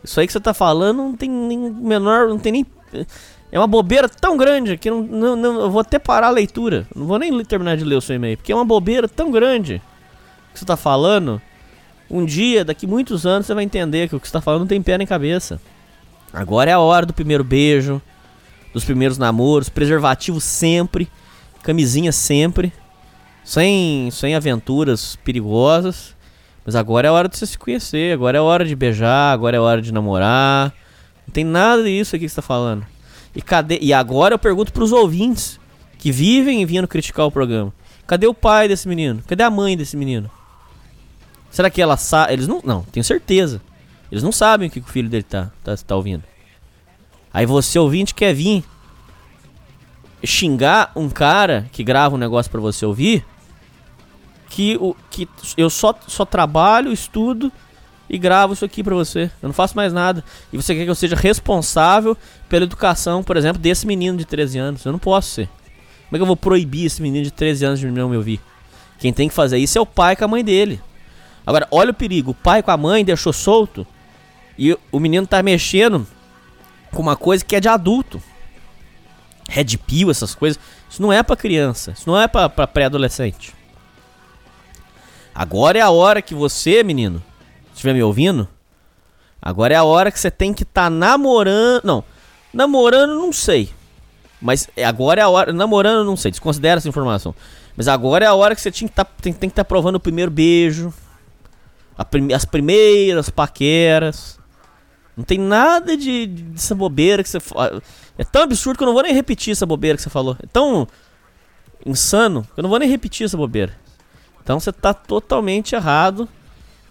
Isso 0.02 0.18
aí 0.22 0.26
que 0.26 0.32
você 0.32 0.40
tá 0.40 0.54
falando 0.54 1.00
não 1.00 1.18
tem 1.18 1.30
nem 1.30 1.58
menor, 1.58 2.30
não 2.30 2.40
tem 2.40 2.54
nem. 2.54 2.66
É 3.56 3.58
uma 3.58 3.68
bobeira 3.68 4.10
tão 4.10 4.36
grande 4.36 4.78
que 4.78 4.92
não, 4.92 5.02
não, 5.02 5.34
não, 5.34 5.62
eu 5.62 5.72
vou 5.72 5.80
até 5.80 5.98
parar 5.98 6.28
a 6.28 6.30
leitura. 6.30 6.86
Não 6.94 7.08
vou 7.08 7.18
nem 7.18 7.42
terminar 7.46 7.78
de 7.78 7.86
ler 7.86 7.96
o 7.96 8.02
seu 8.02 8.14
e-mail, 8.14 8.36
porque 8.36 8.52
é 8.52 8.56
uma 8.56 8.66
bobeira 8.66 9.08
tão 9.08 9.32
grande 9.32 9.82
que 10.52 10.60
você 10.60 10.66
tá 10.66 10.76
falando. 10.76 11.42
Um 12.12 12.26
dia, 12.26 12.66
daqui 12.66 12.86
muitos 12.86 13.26
anos, 13.26 13.48
você 13.48 13.54
vai 13.54 13.64
entender 13.64 14.10
que 14.10 14.16
o 14.18 14.20
que 14.20 14.28
você 14.28 14.34
tá 14.34 14.42
falando 14.42 14.60
não 14.60 14.68
tem 14.68 14.82
pé 14.82 14.98
nem 14.98 15.08
cabeça. 15.08 15.58
Agora 16.34 16.70
é 16.70 16.74
a 16.74 16.80
hora 16.80 17.06
do 17.06 17.14
primeiro 17.14 17.46
beijo, 17.46 18.02
dos 18.74 18.84
primeiros 18.84 19.18
namoros, 19.18 19.70
preservativo 19.70 20.42
sempre, 20.42 21.08
camisinha 21.64 22.12
sempre, 22.12 22.74
sem, 23.42 24.10
sem 24.12 24.36
aventuras 24.36 25.16
perigosas. 25.24 26.14
Mas 26.66 26.76
agora 26.76 27.08
é 27.08 27.10
a 27.10 27.14
hora 27.14 27.30
de 27.30 27.38
você 27.38 27.46
se 27.46 27.58
conhecer, 27.58 28.14
agora 28.14 28.38
é 28.38 28.42
a 28.42 28.44
hora 28.44 28.66
de 28.66 28.76
beijar, 28.76 29.32
agora 29.32 29.56
é 29.56 29.60
a 29.60 29.64
hora 29.64 29.82
de 29.82 29.94
namorar. 29.94 30.74
Não 31.26 31.32
tem 31.34 31.46
nada 31.46 31.86
disso 31.86 32.18
aqui 32.18 32.26
que 32.26 32.30
você 32.30 32.36
tá 32.36 32.42
falando. 32.42 32.95
E 33.36 33.42
cadê? 33.42 33.78
E 33.82 33.94
agora 33.94 34.34
eu 34.36 34.40
pergunto 34.40 34.72
pros 34.72 34.92
ouvintes 34.92 35.60
que 35.98 36.12
vivem 36.12 36.66
vindo 36.66 36.88
criticar 36.88 37.26
o 37.26 37.32
programa. 37.32 37.74
Cadê 38.08 38.28
o 38.28 38.34
pai 38.34 38.68
desse 38.68 38.88
menino? 38.88 39.22
Cadê 39.28 39.44
a 39.44 39.50
mãe 39.50 39.76
desse 39.76 39.98
menino? 39.98 40.30
Será 41.52 41.70
que 41.70 41.82
ela 41.82 41.98
sabe? 41.98 42.34
Eles 42.34 42.48
não. 42.48 42.62
Não, 42.64 42.84
tenho 42.84 43.04
certeza. 43.04 43.62
Eles 44.12 44.24
não 44.24 44.32
sabem 44.32 44.68
o 44.68 44.72
que 44.72 44.80
o 44.80 44.84
filho 44.84 45.10
dele 45.10 45.24
tá, 45.24 45.52
tá, 45.64 45.76
tá 45.76 45.96
ouvindo. 45.96 46.24
Aí 47.34 47.46
você, 47.46 47.78
ouvinte, 47.78 48.14
quer 48.14 48.34
vir 48.34 48.64
xingar 50.24 50.92
um 50.96 51.10
cara 51.10 51.68
que 51.72 51.84
grava 51.84 52.16
um 52.16 52.18
negócio 52.18 52.52
para 52.52 52.62
você 52.62 52.86
ouvir 52.86 53.26
que, 54.50 54.78
o, 54.78 54.96
que 55.10 55.28
eu 55.58 55.70
só, 55.70 55.94
só 56.08 56.24
trabalho, 56.24 56.92
estudo 56.92 57.52
e 58.10 58.18
gravo 58.18 58.54
isso 58.54 58.64
aqui 58.64 58.84
pra 58.84 58.94
você. 58.94 59.32
Eu 59.42 59.48
não 59.48 59.54
faço 59.54 59.76
mais 59.76 59.92
nada. 59.92 60.24
E 60.54 60.58
você 60.58 60.76
quer 60.76 60.84
que 60.84 60.90
eu 60.90 60.96
seja 60.96 61.16
responsável 61.16 62.16
pela 62.48 62.66
educação, 62.66 63.24
por 63.24 63.38
exemplo, 63.38 63.62
desse 63.62 63.88
menino 63.88 64.18
de 64.18 64.26
13 64.26 64.60
anos. 64.60 64.86
Eu 64.86 64.92
não 64.92 65.00
posso 65.00 65.30
ser. 65.32 65.48
Como 65.48 66.16
é 66.16 66.18
que 66.18 66.22
eu 66.22 66.28
vou 66.28 66.38
proibir 66.38 66.86
esse 66.86 67.02
menino 67.02 67.24
de 67.24 67.32
13 67.32 67.66
anos 67.66 67.80
de 67.80 67.88
não 67.88 68.10
me 68.10 68.18
ouvir? 68.18 68.40
Quem 69.00 69.12
tem 69.12 69.28
que 69.28 69.34
fazer 69.34 69.58
isso 69.58 69.78
é 69.78 69.82
o 69.82 69.86
pai 69.86 70.16
com 70.16 70.26
a 70.26 70.28
mãe 70.28 70.44
dele. 70.44 70.80
Agora, 71.46 71.68
olha 71.72 71.92
o 71.92 71.94
perigo. 71.94 72.32
O 72.32 72.36
pai 72.36 72.62
com 72.62 72.72
a 72.72 72.78
mãe 72.78 73.04
deixou 73.04 73.34
solto 73.34 73.86
e 74.58 74.78
o 74.92 75.00
menino 75.00 75.28
tá 75.28 75.42
mexendo 75.44 76.08
com 76.92 77.02
uma 77.02 77.16
coisa 77.16 77.44
que 77.44 77.56
é 77.56 77.60
de 77.60 77.68
adulto. 77.68 78.22
Red 79.50 79.78
pill, 79.86 80.10
essas 80.10 80.34
coisas. 80.34 80.60
Isso 80.90 81.02
não 81.02 81.12
é 81.12 81.22
para 81.22 81.36
criança. 81.36 81.92
Isso 81.92 82.10
não 82.10 82.20
é 82.20 82.28
para 82.28 82.50
pré-adolescente. 82.68 83.54
Agora 85.34 85.78
é 85.78 85.82
a 85.82 85.90
hora 85.90 86.22
que 86.22 86.34
você, 86.34 86.82
menino, 86.82 87.22
estiver 87.86 87.94
me 87.94 88.04
ouvindo, 88.04 88.48
agora 89.42 89.74
é 89.74 89.78
a 89.78 89.84
hora 89.84 90.12
que 90.12 90.20
você 90.20 90.32
tem 90.32 90.54
que 90.54 90.64
estar 90.64 90.86
tá 90.86 90.90
namorando. 90.90 91.82
Não, 91.84 92.04
namorando 92.54 93.14
não 93.16 93.32
sei. 93.32 93.70
Mas 94.42 94.68
agora 94.86 95.22
é 95.22 95.24
a 95.24 95.30
hora. 95.30 95.54
Namorando 95.54 96.06
não 96.06 96.18
sei, 96.18 96.32
desconsidera 96.32 96.78
essa 96.78 96.90
informação. 96.90 97.34
Mas 97.76 97.88
agora 97.88 98.26
é 98.26 98.28
a 98.28 98.34
hora 98.34 98.56
que 98.56 98.62
você 98.62 98.72
tinha 98.72 98.88
que 98.88 98.96
tá, 98.96 99.04
tem, 99.04 99.34
tem 99.34 99.50
que 99.50 99.54
estar 99.54 99.64
tá 99.64 99.68
provando 99.68 99.96
o 99.96 100.00
primeiro 100.00 100.32
beijo. 100.32 100.94
As 102.34 102.46
primeiras 102.46 103.30
paqueras. 103.30 104.40
Não 105.16 105.24
tem 105.24 105.40
nada 105.40 105.96
de, 105.96 106.28
de 106.28 106.44
dessa 106.44 106.76
bobeira 106.76 107.24
que 107.24 107.30
você. 107.30 107.38
É 108.18 108.24
tão 108.24 108.44
absurdo 108.44 108.78
que 108.78 108.84
eu 108.84 108.88
não 108.88 108.94
vou 108.94 109.04
nem 109.04 109.14
repetir 109.14 109.52
essa 109.52 109.66
bobeira 109.66 109.96
que 109.96 110.04
você 110.04 110.10
falou. 110.10 110.36
É 110.44 110.48
tão 110.48 110.88
insano 111.86 112.46
que 112.54 112.60
eu 112.60 112.64
não 112.64 112.70
vou 112.70 112.80
nem 112.80 112.90
repetir 112.90 113.26
essa 113.26 113.38
bobeira. 113.38 113.74
Então 114.44 114.60
você 114.60 114.72
tá 114.72 114.94
totalmente 114.94 115.74
errado. 115.74 116.28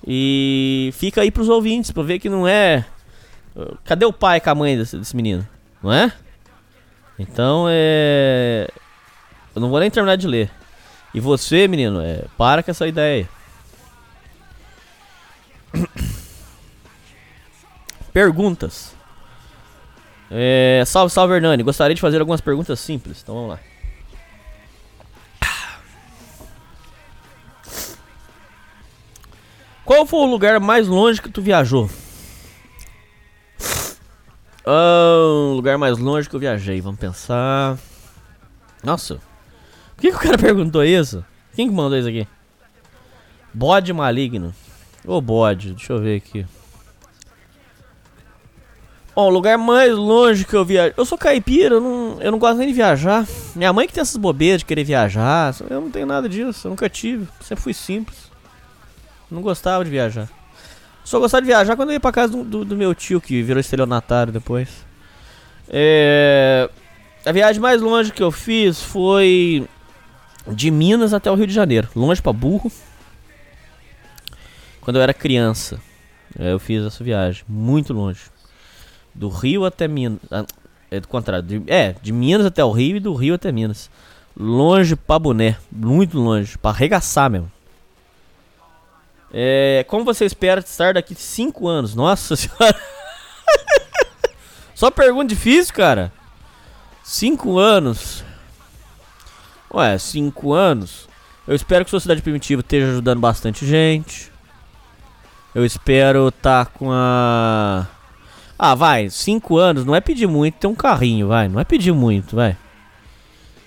E 0.07 0.91
fica 0.95 1.23
aí 1.23 1.31
pros 1.31 1.49
ouvintes 1.49 1.91
pra 1.91 2.03
ver 2.03 2.19
que 2.19 2.29
não 2.29 2.47
é. 2.47 2.85
Cadê 3.85 4.05
o 4.05 4.13
pai 4.13 4.41
com 4.41 4.51
a 4.51 4.55
mãe 4.55 4.77
desse, 4.77 4.99
desse 4.99 5.17
menino? 5.17 5.47
Não 5.83 5.93
é? 5.93 6.13
Então 7.19 7.67
é. 7.69 8.69
Eu 9.55 9.61
não 9.61 9.71
vou 9.71 9.81
nem 9.81 9.91
terminar 9.91 10.17
de 10.17 10.27
ler. 10.27 10.51
E 11.15 11.21
você, 11.21 11.69
menino, 11.69 12.01
é, 12.01 12.25
para 12.37 12.63
com 12.63 12.71
essa 12.71 12.87
ideia. 12.89 13.29
Perguntas. 18.13 18.95
É, 20.31 20.83
salve, 20.87 21.13
salve, 21.13 21.35
Hernani. 21.35 21.63
Gostaria 21.63 21.95
de 21.95 22.01
fazer 22.01 22.19
algumas 22.19 22.41
perguntas 22.41 22.81
simples. 22.81 23.21
Então 23.23 23.35
vamos 23.35 23.51
lá. 23.51 23.61
Qual 29.85 30.07
foi 30.07 30.21
o 30.21 30.27
lugar 30.27 30.59
mais 30.61 30.89
longe 30.89 31.21
que 31.21 31.29
tu 31.29 31.43
viajou? 31.43 31.91
Ah, 34.67 35.53
lugar 35.55 35.77
mais 35.77 35.99
longe 35.99 36.29
que 36.29 36.35
eu 36.35 36.41
viajei, 36.41 36.81
vamos 36.81 36.99
pensar. 36.99 37.77
Nossa, 38.83 39.21
por 39.95 40.01
que, 40.03 40.11
que 40.11 40.17
o 40.17 40.21
cara 40.21 40.39
perguntou 40.39 40.83
isso? 40.83 41.25
Quem 41.55 41.69
que 41.69 41.75
mandou 41.75 41.99
isso 41.99 42.09
aqui? 42.09 42.27
Bode 43.53 43.93
maligno. 43.93 44.55
Ô 45.07 45.21
bode, 45.21 45.73
deixa 45.73 45.93
eu 45.93 46.01
ver 46.01 46.17
aqui. 46.17 46.47
Ó, 49.15 49.27
o 49.27 49.31
lugar 49.31 49.57
mais 49.57 49.93
longe 49.93 50.45
que 50.45 50.55
eu 50.55 50.65
viajei. 50.65 50.95
Eu 50.97 51.05
sou 51.05 51.17
caipira, 51.17 51.77
eu 51.77 51.81
não, 51.81 52.21
eu 52.21 52.33
não 52.33 52.39
gosto 52.39 52.59
nem 52.59 52.67
de 52.67 52.75
viajar. 52.75 53.27
Minha 53.55 53.73
mãe 53.73 53.87
que 53.87 53.93
tem 53.93 54.01
essas 54.01 54.17
bobeiras 54.17 54.61
de 54.61 54.65
querer 54.65 54.83
viajar. 54.83 55.55
Eu 55.71 55.83
não 55.83 55.91
tenho 55.91 56.07
nada 56.07 56.29
disso, 56.29 56.67
eu 56.67 56.71
nunca 56.71 56.89
tive. 56.89 57.29
Sempre 57.41 57.63
fui 57.63 57.75
simples. 57.75 58.24
Não 59.31 59.43
gostava 59.43 59.85
de 59.85 59.91
viajar. 59.91 60.29
Só 61.05 61.19
gostava 61.19 61.43
de 61.43 61.47
viajar 61.49 61.77
quando 61.77 61.91
eu 61.91 61.95
ia 61.95 62.01
pra 62.01 62.13
casa 62.13 62.33
do, 62.33 62.45
do- 62.45 62.65
do 62.65 62.77
meu 62.77 62.95
tio, 62.95 63.21
que 63.21 63.43
virou 63.43 63.61
estelionatário 63.61 64.33
depois. 64.33 64.69
É, 65.69 66.69
A 67.27 67.33
viagem 67.33 67.61
mais 67.61 67.81
longe 67.81 68.13
que 68.13 68.23
eu 68.23 68.31
fiz 68.31 68.83
foi 68.83 69.67
de 70.47 70.71
Minas 70.71 71.13
até 71.15 71.31
o 71.31 71.35
Rio 71.35 71.47
de 71.47 71.55
Janeiro. 71.55 71.89
Longe 71.97 72.21
pra 72.23 72.33
burro. 72.33 72.71
Quando 74.81 74.97
eu 74.97 75.03
era 75.03 75.15
criança. 75.15 75.81
É, 76.39 76.53
Eu 76.53 76.59
fiz 76.59 76.85
essa 76.85 77.03
viagem. 77.03 77.45
Muito 77.49 77.93
longe. 77.93 78.21
Do 79.15 79.29
Rio 79.29 79.65
até 79.65 79.87
Minas. 79.89 80.19
ah, 80.31 80.45
É 80.91 81.01
do 81.01 81.09
contrário. 81.09 81.47
de- 81.47 81.63
é, 81.73 81.95
de 82.03 82.13
Minas 82.13 82.47
até 82.47 82.65
o 82.65 82.71
Rio 82.73 82.97
e 82.97 83.01
do 83.01 83.15
Rio 83.15 83.35
até 83.35 83.51
Minas. 83.53 83.91
Longe 84.37 84.97
pra 84.97 85.19
boné. 85.19 85.57
Muito 85.71 86.19
longe. 86.19 86.59
Pra 86.59 86.71
arregaçar 86.73 87.31
mesmo. 87.31 87.51
É, 89.37 89.85
como 89.89 90.05
você 90.05 90.25
espera 90.25 90.61
estar 90.61 90.95
daqui 90.95 91.13
5 91.13 91.67
anos? 91.67 91.93
Nossa 91.97 92.37
senhora. 92.39 92.81
Só 94.77 94.93
pergunta 94.93 95.27
difícil, 95.27 95.75
cara. 95.75 96.13
5 97.03 97.59
anos. 97.59 98.23
Ué, 99.73 99.99
5 99.99 100.53
anos. 100.53 101.09
Eu 101.49 101.57
espero 101.57 101.85
que 101.85 101.91
Sociedade 101.91 102.23
Primitiva 102.23 102.61
esteja 102.61 102.87
ajudando 102.87 103.19
bastante 103.19 103.67
gente. 103.67 104.31
Eu 105.53 105.65
espero 105.65 106.31
tá 106.31 106.65
com 106.65 106.93
a. 106.93 107.89
Ah, 108.57 108.75
vai, 108.77 109.11
5 109.11 109.59
anos, 109.59 109.85
não 109.85 109.97
é 109.97 110.01
pedir 110.01 110.29
muito 110.29 110.59
ter 110.59 110.69
um 110.69 110.77
carrinho, 110.77 111.27
vai. 111.27 111.49
Não 111.49 111.59
é 111.59 111.65
pedir 111.65 111.93
muito, 111.93 112.37
vai. 112.37 112.57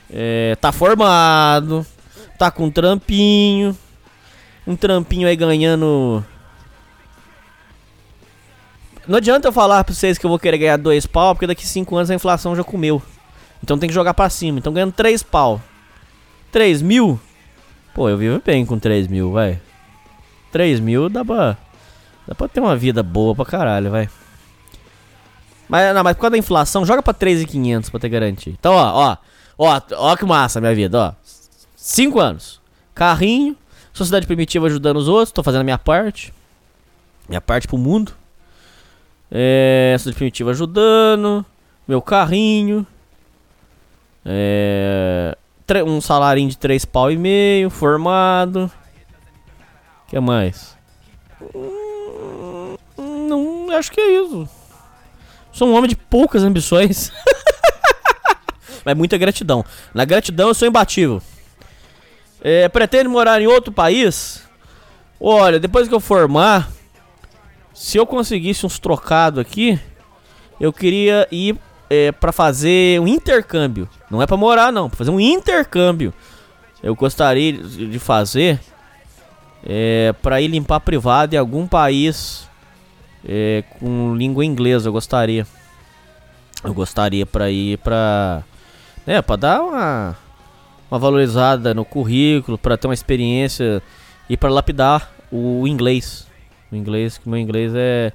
É, 0.09 0.55
tá 0.61 0.71
formado. 0.71 1.85
Tá 2.39 2.49
com 2.49 2.67
um 2.67 2.71
trampinho. 2.71 3.77
Um 4.67 4.75
trampinho 4.75 5.27
aí 5.27 5.35
ganhando. 5.35 6.23
Não 9.07 9.17
adianta 9.17 9.47
eu 9.47 9.53
falar 9.53 9.85
pra 9.85 9.95
vocês 9.95 10.17
que 10.17 10.25
eu 10.25 10.29
vou 10.29 10.37
querer 10.37 10.57
ganhar 10.57 10.77
dois 10.77 11.05
pau, 11.05 11.33
porque 11.33 11.47
daqui 11.47 11.65
5 11.65 11.95
anos 11.95 12.11
a 12.11 12.15
inflação 12.15 12.53
já 12.53 12.63
comeu. 12.65 13.01
Então 13.63 13.79
tem 13.79 13.87
que 13.87 13.95
jogar 13.95 14.13
pra 14.13 14.29
cima. 14.29 14.59
Então 14.59 14.73
ganhando 14.73 14.91
3 14.91 15.23
pau. 15.23 15.61
3 16.51 16.81
mil? 16.81 17.17
Pô, 17.93 18.09
eu 18.09 18.17
vivo 18.17 18.41
bem 18.45 18.65
com 18.65 18.77
3 18.77 19.07
mil, 19.07 19.31
vai. 19.31 19.59
3 20.51 20.81
mil 20.81 21.07
dá 21.07 21.23
pra. 21.23 21.57
Dá 22.27 22.35
pra 22.35 22.49
ter 22.49 22.59
uma 22.59 22.75
vida 22.75 23.01
boa 23.01 23.33
pra 23.33 23.45
caralho, 23.45 23.89
vai. 23.89 24.09
Mas, 25.69 25.95
não, 25.95 26.03
mas 26.03 26.15
por 26.15 26.21
causa 26.21 26.31
da 26.31 26.37
inflação, 26.37 26.85
joga 26.85 27.01
pra 27.01 27.13
3,500 27.13 27.89
pra 27.89 27.99
ter 27.99 28.09
garantia. 28.09 28.53
Então, 28.57 28.73
ó, 28.73 28.91
ó. 28.93 29.17
Ó, 29.57 29.81
ó 29.93 30.15
que 30.15 30.25
massa 30.25 30.59
minha 30.59 30.75
vida, 30.75 30.99
ó. 30.99 31.13
5 31.75 32.19
anos. 32.19 32.61
Carrinho. 32.93 33.55
Sociedade 33.97 34.27
primitiva 34.27 34.67
ajudando 34.67 34.97
os 34.97 35.07
outros. 35.07 35.31
Tô 35.31 35.41
fazendo 35.41 35.61
a 35.61 35.63
minha 35.63 35.77
parte. 35.79 36.31
Minha 37.27 37.41
parte 37.41 37.67
pro 37.67 37.79
mundo. 37.79 38.11
É. 39.31 39.95
Sociedade 39.97 40.17
primitiva 40.17 40.51
ajudando. 40.51 41.43
Meu 41.87 41.99
carrinho. 41.99 42.85
É. 44.23 45.35
Um 45.85 45.99
salarinho 45.99 46.47
de 46.47 46.57
3 46.59 46.85
pau 46.85 47.11
e 47.11 47.17
meio. 47.17 47.71
Formado. 47.71 48.69
Que 50.07 50.19
mais? 50.19 50.77
Hum, 51.55 52.75
Não, 52.97 53.75
acho 53.75 53.91
que 53.91 53.99
é 53.99 54.21
isso. 54.21 54.47
Sou 55.51 55.67
um 55.67 55.73
homem 55.75 55.89
de 55.89 55.95
poucas 55.95 56.43
ambições. 56.43 57.11
Mas 58.85 58.95
muita 58.95 59.17
gratidão. 59.17 59.65
Na 59.91 60.05
gratidão 60.05 60.49
eu 60.49 60.53
sou 60.53 60.67
imbatível. 60.67 61.19
É, 62.41 62.67
pretendo 62.69 63.09
morar 63.09 63.41
em 63.41 63.47
outro 63.47 63.71
país? 63.71 64.43
Olha, 65.19 65.59
depois 65.59 65.87
que 65.87 65.93
eu 65.93 65.99
formar, 65.99 66.69
se 67.73 67.97
eu 67.97 68.05
conseguisse 68.05 68.65
uns 68.65 68.79
trocados 68.79 69.39
aqui, 69.39 69.79
eu 70.59 70.71
queria 70.71 71.27
ir 71.31 71.57
é, 71.89 72.11
para 72.11 72.31
fazer 72.31 72.99
um 72.99 73.07
intercâmbio. 73.07 73.89
Não 74.09 74.21
é 74.21 74.27
pra 74.27 74.37
morar, 74.37 74.71
não, 74.71 74.89
pra 74.89 74.97
fazer 74.97 75.11
um 75.11 75.19
intercâmbio. 75.19 76.13
Eu 76.81 76.95
gostaria 76.95 77.53
de 77.53 77.99
fazer 77.99 78.59
é, 79.65 80.13
para 80.21 80.39
ir 80.39 80.47
limpar 80.47 80.79
privado 80.79 81.33
em 81.33 81.37
algum 81.37 81.67
país 81.67 82.47
é, 83.27 83.63
com 83.79 84.15
língua 84.15 84.45
inglesa. 84.45 84.89
Eu 84.89 84.93
gostaria. 84.93 85.45
Eu 86.63 86.73
gostaria 86.73 87.25
para 87.25 87.49
ir 87.49 87.77
pra. 87.79 88.43
né, 89.05 89.21
para 89.21 89.35
dar 89.35 89.61
uma 89.61 90.26
uma 90.89 90.99
valorizada 90.99 91.73
no 91.73 91.83
currículo, 91.85 92.57
para 92.57 92.77
ter 92.77 92.87
uma 92.87 92.93
experiência 92.93 93.81
e 94.29 94.37
para 94.37 94.49
lapidar 94.49 95.11
o 95.31 95.67
inglês. 95.67 96.27
O 96.71 96.75
inglês, 96.75 97.17
que 97.17 97.29
meu 97.29 97.39
inglês 97.39 97.73
é 97.75 98.11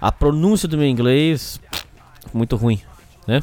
a 0.00 0.12
pronúncia 0.12 0.68
do 0.68 0.76
meu 0.76 0.86
inglês 0.86 1.60
muito 2.32 2.56
ruim, 2.56 2.80
né? 3.26 3.42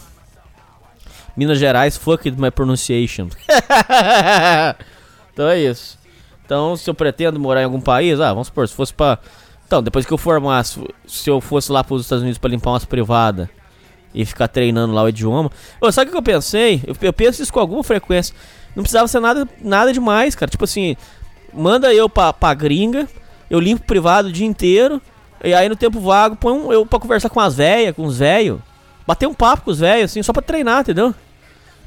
Minas 1.35 1.59
Gerais, 1.59 1.97
fuck 1.97 2.29
my 2.31 2.51
pronunciation. 2.51 3.29
então 5.33 5.47
é 5.47 5.59
isso. 5.59 5.97
Então, 6.45 6.75
se 6.75 6.89
eu 6.89 6.93
pretendo 6.93 7.39
morar 7.39 7.61
em 7.61 7.65
algum 7.65 7.79
país, 7.79 8.19
ah, 8.19 8.33
vamos 8.33 8.47
supor, 8.47 8.67
se 8.67 8.75
fosse 8.75 8.93
pra. 8.93 9.17
Então, 9.65 9.81
depois 9.81 10.05
que 10.05 10.11
eu 10.11 10.17
formasse, 10.17 10.85
se 11.07 11.29
eu 11.29 11.39
fosse 11.39 11.71
lá 11.71 11.83
pros 11.83 12.01
Estados 12.01 12.21
Unidos 12.21 12.37
pra 12.37 12.49
limpar 12.49 12.71
umas 12.71 12.83
privadas 12.83 13.47
e 14.13 14.25
ficar 14.25 14.49
treinando 14.49 14.93
lá 14.93 15.03
o 15.03 15.09
idioma. 15.09 15.49
Ô, 15.79 15.89
sabe 15.91 16.09
o 16.09 16.11
que 16.11 16.17
eu 16.17 16.23
pensei? 16.23 16.83
Eu, 16.85 16.95
eu 17.01 17.13
penso 17.13 17.41
isso 17.41 17.53
com 17.53 17.59
alguma 17.61 17.83
frequência. 17.83 18.35
Não 18.75 18.83
precisava 18.83 19.08
ser 19.08 19.19
nada, 19.19 19.48
nada 19.61 19.91
demais, 19.91 20.35
cara. 20.35 20.50
Tipo 20.50 20.64
assim, 20.64 20.95
manda 21.53 21.93
eu 21.93 22.09
pra, 22.09 22.32
pra 22.32 22.53
gringa, 22.53 23.08
eu 23.50 23.59
limpo 23.59 23.85
privado 23.85 24.30
o 24.30 24.32
dia 24.32 24.45
inteiro, 24.45 25.01
e 25.43 25.53
aí 25.53 25.67
no 25.67 25.75
tempo 25.75 26.00
vago 26.00 26.35
põe 26.35 26.53
um, 26.53 26.72
eu 26.72 26.85
pra 26.85 27.00
conversar 27.00 27.30
com 27.30 27.40
as 27.40 27.56
velhas, 27.56 27.95
com 27.95 28.06
os 28.06 28.17
velhos. 28.19 28.59
Bater 29.06 29.27
um 29.27 29.33
papo 29.33 29.64
com 29.64 29.72
os 29.72 29.80
velhos, 29.80 30.11
assim, 30.11 30.24
só 30.24 30.32
pra 30.32 30.41
treinar, 30.41 30.82
entendeu? 30.82 31.14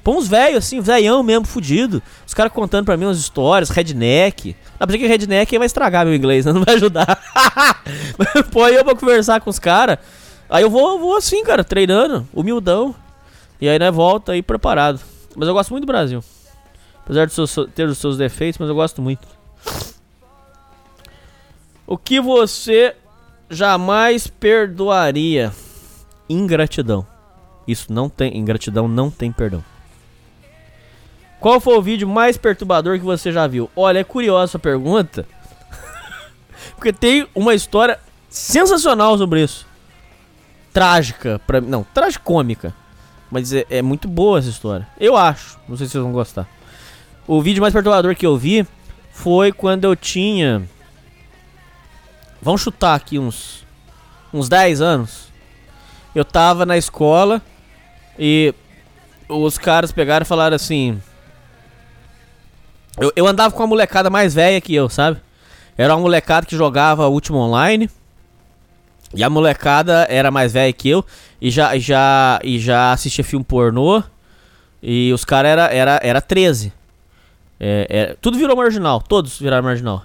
Põe 0.03 0.17
uns 0.17 0.29
velhos, 0.29 0.59
assim, 0.59 0.81
velhão 0.81 1.23
mesmo, 1.23 1.47
fudido. 1.47 2.03
Os 2.27 2.35
caras 2.35 2.53
contando 2.53 2.85
pra 2.85 2.97
mim 2.97 3.07
umas 3.07 3.19
histórias, 3.19 3.71
redneck. 3.71 4.55
Ah, 4.79 4.87
pensei 4.87 5.01
que 5.01 5.07
redneck 5.07 5.57
vai 5.57 5.67
estragar 5.67 6.05
meu 6.05 6.15
inglês, 6.15 6.45
né? 6.45 6.53
não 6.53 6.63
vai 6.63 6.75
ajudar. 6.75 7.19
Põe 8.53 8.73
eu 8.75 8.85
pra 8.85 8.95
conversar 8.95 9.41
com 9.41 9.49
os 9.49 9.59
caras. 9.59 9.99
Aí 10.51 10.63
eu 10.63 10.69
vou, 10.69 10.99
vou 10.99 11.17
assim, 11.17 11.43
cara, 11.43 11.65
treinando, 11.65 12.29
humildão. 12.35 12.95
E 13.59 13.69
aí, 13.69 13.79
né, 13.79 13.91
volta 13.91 14.33
aí 14.33 14.43
preparado. 14.43 15.01
Mas 15.35 15.49
eu 15.49 15.55
gosto 15.55 15.71
muito 15.71 15.85
do 15.85 15.87
Brasil. 15.87 16.23
Apesar 17.05 17.27
de 17.27 17.35
ter 17.75 17.87
os 17.87 17.99
seus 17.99 18.17
defeitos, 18.17 18.59
mas 18.59 18.69
eu 18.69 18.75
gosto 18.75 19.03
muito. 19.03 19.27
O 21.87 21.99
que 21.99 22.21
você 22.21 22.97
jamais 23.51 24.27
perdoaria? 24.27 25.53
Ingratidão. 26.29 27.07
Isso 27.69 27.93
não 27.93 28.09
tem. 28.09 28.37
Ingratidão 28.37 28.89
não 28.89 29.11
tem 29.11 29.31
perdão. 29.31 29.63
Qual 31.41 31.61
foi 31.61 31.77
o 31.77 31.83
vídeo 31.83 32.09
mais 32.09 32.39
perturbador 32.39 32.99
que 32.99 33.05
você 33.05 33.31
já 33.31 33.47
viu? 33.47 33.71
Olha, 33.77 33.99
é 33.99 34.05
curiosa 34.05 34.53
essa 34.53 34.59
pergunta. 34.59 35.27
Porque 36.75 36.91
tem 36.93 37.29
uma 37.35 37.55
história 37.55 38.01
sensacional 38.31 39.19
sobre 39.19 39.43
isso. 39.45 39.67
Trágica, 40.73 41.39
pra, 41.47 41.61
mim- 41.61 41.69
não, 41.69 41.85
tragicômica. 41.85 42.73
Mas 43.31 43.53
é, 43.53 43.67
é 43.69 43.83
muito 43.83 44.09
boa 44.09 44.39
essa 44.39 44.49
história. 44.49 44.87
Eu 44.99 45.17
acho. 45.17 45.59
Não 45.69 45.77
sei 45.77 45.87
se 45.87 45.93
vocês 45.93 46.03
vão 46.03 46.13
gostar. 46.13 46.49
O 47.27 47.41
vídeo 47.41 47.63
mais 47.63 47.73
perturbador 47.73 48.15
que 48.15 48.27
eu 48.27 48.37
vi 48.37 48.67
foi 49.11 49.51
quando 49.51 49.85
eu 49.85 49.97
tinha. 49.97 50.63
Vamos 52.43 52.61
chutar 52.61 52.95
aqui 52.95 53.19
uns. 53.19 53.65
Uns 54.33 54.49
10 54.49 54.81
anos. 54.83 55.29
Eu 56.15 56.25
tava 56.25 56.67
na 56.67 56.77
escola 56.77 57.41
e 58.19 58.55
os 59.29 59.57
caras 59.57 59.91
pegaram 59.91 60.25
e 60.25 60.27
falaram 60.27 60.55
assim. 60.55 61.01
Eu, 62.99 63.11
eu 63.17 63.27
andava 63.27 63.55
com 63.55 63.63
uma 63.63 63.69
molecada 63.69 64.11
mais 64.11 64.35
velha 64.35 64.61
que 64.61 64.75
eu, 64.75 64.89
sabe? 64.89 65.19
Era 65.79 65.95
uma 65.95 66.03
molecada 66.03 66.47
que 66.47 66.57
jogava 66.57 67.09
último 67.09 67.39
online. 67.39 67.89
E 69.15 69.25
a 69.25 69.31
molecada 69.31 70.07
era 70.11 70.31
mais 70.31 70.53
velha 70.53 70.73
que 70.73 70.89
eu 70.89 71.05
e 71.41 71.51
já, 71.51 71.79
já, 71.79 72.41
e 72.43 72.59
já 72.59 72.93
assistia 72.93 73.25
filme 73.25 73.45
pornô. 73.45 74.03
E 74.83 75.13
os 75.13 75.25
caras 75.25 75.53
era, 75.53 75.67
era, 75.73 76.01
era 76.03 76.21
13. 76.21 76.73
É, 77.59 77.87
é, 77.89 78.17
tudo 78.21 78.37
virou 78.37 78.57
marginal, 78.57 79.01
todos 79.01 79.39
viraram 79.39 79.65
marginal. 79.65 80.05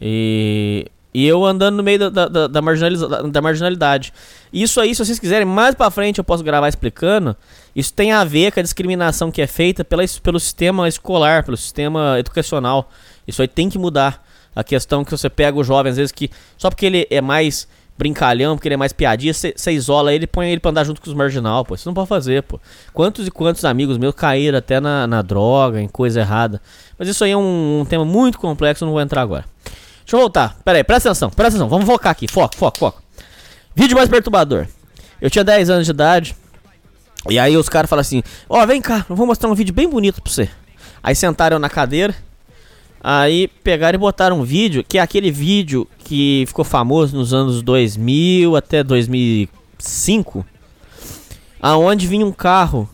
E, 0.00 0.86
e 1.12 1.26
eu 1.26 1.44
andando 1.44 1.76
no 1.76 1.82
meio 1.82 2.10
da, 2.10 2.28
da, 2.28 2.46
da, 2.48 2.62
marginaliza- 2.62 3.08
da- 3.08 3.22
da 3.22 3.40
marginalidade. 3.42 4.12
Isso 4.52 4.80
aí, 4.80 4.94
se 4.94 5.04
vocês 5.04 5.18
quiserem, 5.18 5.46
mais 5.46 5.74
pra 5.74 5.90
frente 5.90 6.18
eu 6.18 6.24
posso 6.24 6.42
gravar 6.42 6.68
explicando. 6.68 7.36
Isso 7.74 7.92
tem 7.92 8.12
a 8.12 8.24
ver 8.24 8.52
com 8.52 8.60
a 8.60 8.62
discriminação 8.62 9.30
que 9.30 9.42
é 9.42 9.46
feita 9.46 9.84
pela, 9.84 10.02
pelo 10.22 10.40
sistema 10.40 10.88
escolar, 10.88 11.44
pelo 11.44 11.56
sistema 11.56 12.16
educacional. 12.18 12.90
Isso 13.26 13.42
aí 13.42 13.48
tem 13.48 13.68
que 13.68 13.78
mudar. 13.78 14.22
A 14.56 14.62
questão 14.62 15.04
que 15.04 15.10
você 15.10 15.28
pega 15.28 15.58
o 15.58 15.64
jovem, 15.64 15.90
às 15.90 15.96
vezes, 15.96 16.12
que 16.12 16.30
só 16.56 16.70
porque 16.70 16.86
ele 16.86 17.06
é 17.10 17.20
mais 17.20 17.66
brincalhão, 17.96 18.56
porque 18.56 18.68
ele 18.68 18.74
é 18.74 18.78
mais 18.78 18.92
piadinha, 18.92 19.32
você 19.32 19.70
isola 19.70 20.12
ele 20.12 20.26
põe 20.26 20.50
ele 20.50 20.60
pra 20.60 20.70
andar 20.70 20.84
junto 20.84 21.00
com 21.00 21.08
os 21.08 21.14
marginal, 21.14 21.64
pô. 21.64 21.74
Isso 21.74 21.88
não 21.88 21.94
pode 21.94 22.08
fazer, 22.08 22.42
pô. 22.42 22.60
Quantos 22.92 23.26
e 23.26 23.30
quantos 23.30 23.64
amigos 23.64 23.98
meus 23.98 24.14
caíram 24.14 24.58
até 24.58 24.80
na, 24.80 25.06
na 25.06 25.22
droga, 25.22 25.80
em 25.80 25.88
coisa 25.88 26.20
errada. 26.20 26.60
Mas 26.98 27.08
isso 27.08 27.24
aí 27.24 27.30
é 27.30 27.36
um, 27.36 27.80
um 27.80 27.84
tema 27.84 28.04
muito 28.04 28.38
complexo, 28.38 28.84
não 28.84 28.92
vou 28.92 29.00
entrar 29.00 29.22
agora. 29.22 29.44
Deixa 30.04 30.16
eu 30.16 30.20
voltar. 30.20 30.56
Pera 30.64 30.78
aí, 30.78 30.84
presta 30.84 31.08
atenção, 31.08 31.30
presta 31.30 31.56
atenção. 31.56 31.68
Vamos 31.68 31.86
focar 31.86 32.12
aqui. 32.12 32.28
Foco, 32.28 32.56
foco, 32.56 32.78
foco. 32.78 33.02
Vídeo 33.74 33.96
mais 33.96 34.08
perturbador. 34.08 34.66
Eu 35.20 35.30
tinha 35.30 35.44
10 35.44 35.70
anos 35.70 35.86
de 35.86 35.90
idade. 35.92 36.36
E 37.28 37.38
aí 37.38 37.56
os 37.56 37.68
caras 37.68 37.88
falam 37.88 38.02
assim: 38.02 38.22
Ó, 38.48 38.64
vem 38.66 38.82
cá, 38.82 39.06
eu 39.08 39.16
vou 39.16 39.26
mostrar 39.26 39.48
um 39.48 39.54
vídeo 39.54 39.72
bem 39.72 39.88
bonito 39.88 40.20
pra 40.20 40.30
você. 40.30 40.50
Aí 41.02 41.14
sentaram 41.14 41.58
na 41.58 41.70
cadeira. 41.70 42.14
Aí 43.06 43.48
pegaram 43.62 43.96
e 43.96 44.00
botaram 44.00 44.40
um 44.40 44.44
vídeo, 44.44 44.82
que 44.82 44.96
é 44.96 45.02
aquele 45.02 45.30
vídeo 45.30 45.86
que 45.98 46.44
ficou 46.46 46.64
famoso 46.64 47.14
nos 47.14 47.34
anos 47.34 47.60
2000 47.60 48.56
até 48.56 48.82
2005. 48.82 50.46
Aonde 51.60 52.06
vinha 52.06 52.24
um 52.24 52.32
carro 52.32 52.88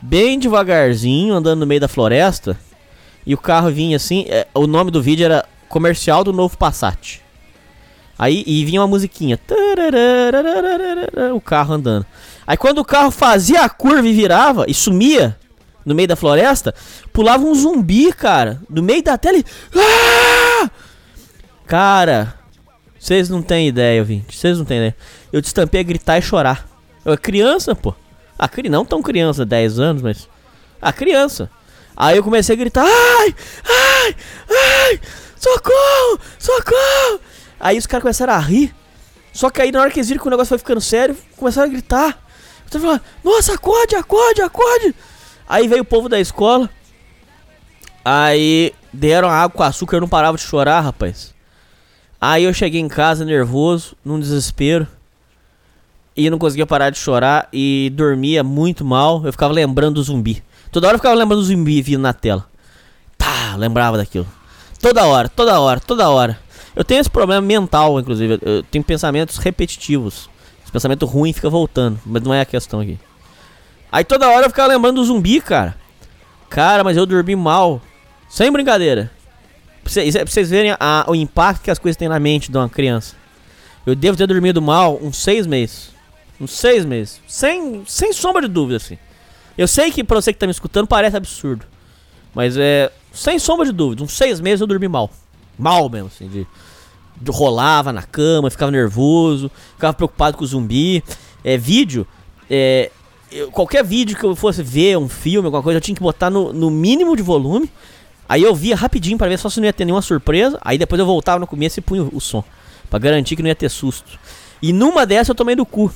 bem 0.00 0.38
devagarzinho 0.38 1.34
andando 1.34 1.58
no 1.58 1.66
meio 1.66 1.80
da 1.80 1.88
floresta. 1.88 2.56
E 3.26 3.34
o 3.34 3.38
carro 3.38 3.72
vinha 3.72 3.96
assim. 3.96 4.24
é, 4.28 4.46
o 4.54 4.68
nome 4.68 4.92
do 4.92 5.02
vídeo 5.02 5.24
era 5.24 5.44
Comercial 5.68 6.22
do 6.22 6.32
Novo 6.32 6.56
Passat. 6.56 7.20
Aí 8.16 8.44
e 8.46 8.64
vinha 8.64 8.80
uma 8.80 8.86
musiquinha. 8.86 9.36
O 11.34 11.40
carro 11.40 11.74
andando. 11.74 12.06
Aí 12.46 12.56
quando 12.56 12.78
o 12.78 12.84
carro 12.84 13.10
fazia 13.10 13.64
a 13.64 13.68
curva 13.68 14.06
e 14.06 14.12
virava 14.12 14.64
e 14.68 14.74
sumia 14.74 15.36
no 15.88 15.94
meio 15.94 16.06
da 16.06 16.16
floresta, 16.16 16.74
pulava 17.12 17.44
um 17.44 17.54
zumbi, 17.54 18.12
cara, 18.12 18.60
no 18.68 18.82
meio 18.82 19.02
da 19.02 19.16
tela 19.16 19.38
e. 19.38 19.44
Ah! 19.74 20.70
Cara, 21.66 22.34
vocês 22.98 23.28
não 23.30 23.42
têm 23.42 23.68
ideia, 23.68 24.00
ouvinte. 24.00 24.36
Vocês 24.36 24.58
não 24.58 24.64
têm 24.64 24.78
ideia. 24.78 24.96
Eu 25.32 25.40
destampei 25.40 25.80
a 25.80 25.84
gritar 25.84 26.18
e 26.18 26.22
chorar. 26.22 26.68
Eu 27.04 27.12
era 27.12 27.20
criança, 27.20 27.74
pô. 27.74 27.94
Ah, 28.38 28.50
não 28.70 28.84
tão 28.84 29.02
criança, 29.02 29.44
10 29.44 29.80
anos, 29.80 30.02
mas. 30.02 30.28
Ah, 30.80 30.92
criança. 30.92 31.50
Aí 31.96 32.16
eu 32.16 32.22
comecei 32.22 32.54
a 32.54 32.58
gritar: 32.58 32.84
ai, 32.84 33.34
ai, 33.64 34.16
ai, 34.50 35.00
socorro, 35.36 36.20
socorro. 36.38 37.20
Aí 37.58 37.76
os 37.78 37.86
caras 37.86 38.02
começaram 38.02 38.34
a 38.34 38.38
rir. 38.38 38.74
Só 39.32 39.50
que 39.50 39.62
aí 39.62 39.72
na 39.72 39.80
hora 39.80 39.90
que 39.90 39.98
eles 39.98 40.08
viram 40.08 40.20
que 40.20 40.28
o 40.28 40.30
negócio 40.30 40.50
foi 40.50 40.58
ficando 40.58 40.80
sério, 40.80 41.16
começaram 41.36 41.68
a 41.68 41.72
gritar. 41.72 42.28
Tava 42.70 42.84
falando, 42.84 43.02
nossa, 43.24 43.54
acorde, 43.54 43.96
acorde, 43.96 44.42
acorde. 44.42 44.94
Aí 45.48 45.66
veio 45.66 45.82
o 45.82 45.84
povo 45.84 46.08
da 46.08 46.20
escola. 46.20 46.68
Aí 48.04 48.72
deram 48.92 49.28
água 49.28 49.56
com 49.56 49.62
açúcar, 49.62 49.96
eu 49.96 50.00
não 50.02 50.08
parava 50.08 50.36
de 50.36 50.42
chorar, 50.42 50.80
rapaz. 50.80 51.34
Aí 52.20 52.44
eu 52.44 52.52
cheguei 52.52 52.80
em 52.80 52.88
casa 52.88 53.24
nervoso, 53.24 53.96
num 54.04 54.20
desespero. 54.20 54.86
E 56.16 56.28
não 56.28 56.38
conseguia 56.38 56.66
parar 56.66 56.90
de 56.90 56.98
chorar 56.98 57.48
e 57.52 57.92
dormia 57.94 58.42
muito 58.42 58.84
mal. 58.84 59.24
Eu 59.24 59.32
ficava 59.32 59.52
lembrando 59.52 59.94
do 59.94 60.02
zumbi. 60.02 60.42
Toda 60.70 60.88
hora 60.88 60.96
eu 60.96 60.98
ficava 60.98 61.14
lembrando 61.14 61.40
do 61.40 61.46
zumbi 61.46 61.80
vindo 61.80 62.00
na 62.00 62.12
tela. 62.12 62.44
Tá, 63.16 63.54
lembrava 63.56 63.96
daquilo. 63.96 64.26
Toda 64.80 65.06
hora, 65.06 65.28
toda 65.28 65.60
hora, 65.60 65.80
toda 65.80 66.10
hora. 66.10 66.38
Eu 66.74 66.84
tenho 66.84 67.00
esse 67.00 67.10
problema 67.10 67.40
mental, 67.40 67.98
inclusive. 67.98 68.38
Eu 68.42 68.62
tenho 68.64 68.84
pensamentos 68.84 69.38
repetitivos. 69.38 70.28
Esse 70.62 70.72
pensamento 70.72 71.06
ruim 71.06 71.32
fica 71.32 71.48
voltando, 71.48 71.98
mas 72.04 72.22
não 72.22 72.34
é 72.34 72.40
a 72.40 72.44
questão 72.44 72.80
aqui. 72.80 72.98
Aí 73.90 74.04
toda 74.04 74.28
hora 74.28 74.46
eu 74.46 74.50
ficava 74.50 74.68
lembrando 74.68 74.96
do 74.96 75.04
zumbi, 75.04 75.40
cara. 75.40 75.76
Cara, 76.50 76.82
mas 76.84 76.96
eu 76.96 77.06
dormi 77.06 77.34
mal. 77.36 77.80
Sem 78.28 78.50
brincadeira. 78.52 79.10
Pra 79.82 79.92
vocês, 79.92 80.14
pra 80.14 80.26
vocês 80.26 80.50
verem 80.50 80.74
a- 80.78 81.04
o 81.08 81.14
impacto 81.14 81.62
que 81.62 81.70
as 81.70 81.78
coisas 81.78 81.96
têm 81.96 82.08
na 82.08 82.18
mente 82.20 82.50
de 82.50 82.56
uma 82.58 82.68
criança. 82.68 83.16
Eu 83.86 83.94
devo 83.94 84.16
ter 84.16 84.26
dormido 84.26 84.60
mal 84.60 84.98
uns 85.02 85.16
seis 85.16 85.46
meses. 85.46 85.90
Uns 86.40 86.50
seis 86.52 86.84
meses. 86.84 87.20
Sem, 87.26 87.82
sem 87.86 88.12
sombra 88.12 88.42
de 88.42 88.48
dúvida, 88.48 88.76
assim. 88.76 88.98
Eu 89.56 89.66
sei 89.66 89.90
que 89.90 90.04
pra 90.04 90.20
você 90.20 90.32
que 90.32 90.38
tá 90.38 90.46
me 90.46 90.52
escutando 90.52 90.86
parece 90.86 91.16
absurdo. 91.16 91.64
Mas 92.34 92.56
é. 92.56 92.92
Sem 93.12 93.38
sombra 93.38 93.64
de 93.64 93.72
dúvida, 93.72 94.02
uns 94.04 94.12
seis 94.12 94.40
meses 94.40 94.60
eu 94.60 94.66
dormi 94.66 94.86
mal. 94.86 95.10
Mal 95.58 95.88
mesmo, 95.88 96.08
assim, 96.14 96.28
de. 96.28 96.46
de 97.20 97.30
rolava 97.32 97.92
na 97.92 98.02
cama, 98.02 98.50
ficava 98.50 98.70
nervoso, 98.70 99.50
ficava 99.74 99.94
preocupado 99.94 100.36
com 100.36 100.44
o 100.44 100.46
zumbi. 100.46 101.02
É, 101.42 101.56
vídeo. 101.56 102.06
É, 102.50 102.90
eu- 103.30 103.50
qualquer 103.50 103.84
vídeo 103.84 104.16
que 104.16 104.24
eu 104.24 104.34
fosse 104.36 104.62
ver, 104.62 104.96
um 104.98 105.08
filme, 105.08 105.46
alguma 105.46 105.62
coisa, 105.62 105.78
eu 105.78 105.80
tinha 105.80 105.94
que 105.94 106.02
botar 106.02 106.30
no, 106.30 106.52
no 106.52 106.70
mínimo 106.70 107.16
de 107.16 107.22
volume. 107.22 107.70
Aí 108.28 108.42
eu 108.42 108.54
via 108.54 108.76
rapidinho 108.76 109.16
pra 109.16 109.28
ver 109.28 109.38
só 109.38 109.48
se 109.48 109.58
não 109.58 109.66
ia 109.66 109.72
ter 109.72 109.84
nenhuma 109.84 110.02
surpresa. 110.02 110.58
Aí 110.62 110.76
depois 110.76 110.98
eu 110.98 111.06
voltava 111.06 111.38
no 111.38 111.46
começo 111.46 111.78
e 111.78 111.82
punha 111.82 112.02
o, 112.02 112.10
o 112.16 112.20
som. 112.20 112.44
Pra 112.90 112.98
garantir 112.98 113.36
que 113.36 113.42
não 113.42 113.48
ia 113.48 113.54
ter 113.54 113.68
susto. 113.70 114.18
E 114.60 114.72
numa 114.72 115.06
dessas 115.06 115.28
eu 115.28 115.34
tomei 115.34 115.54
do 115.56 115.64
cu. 115.64 115.90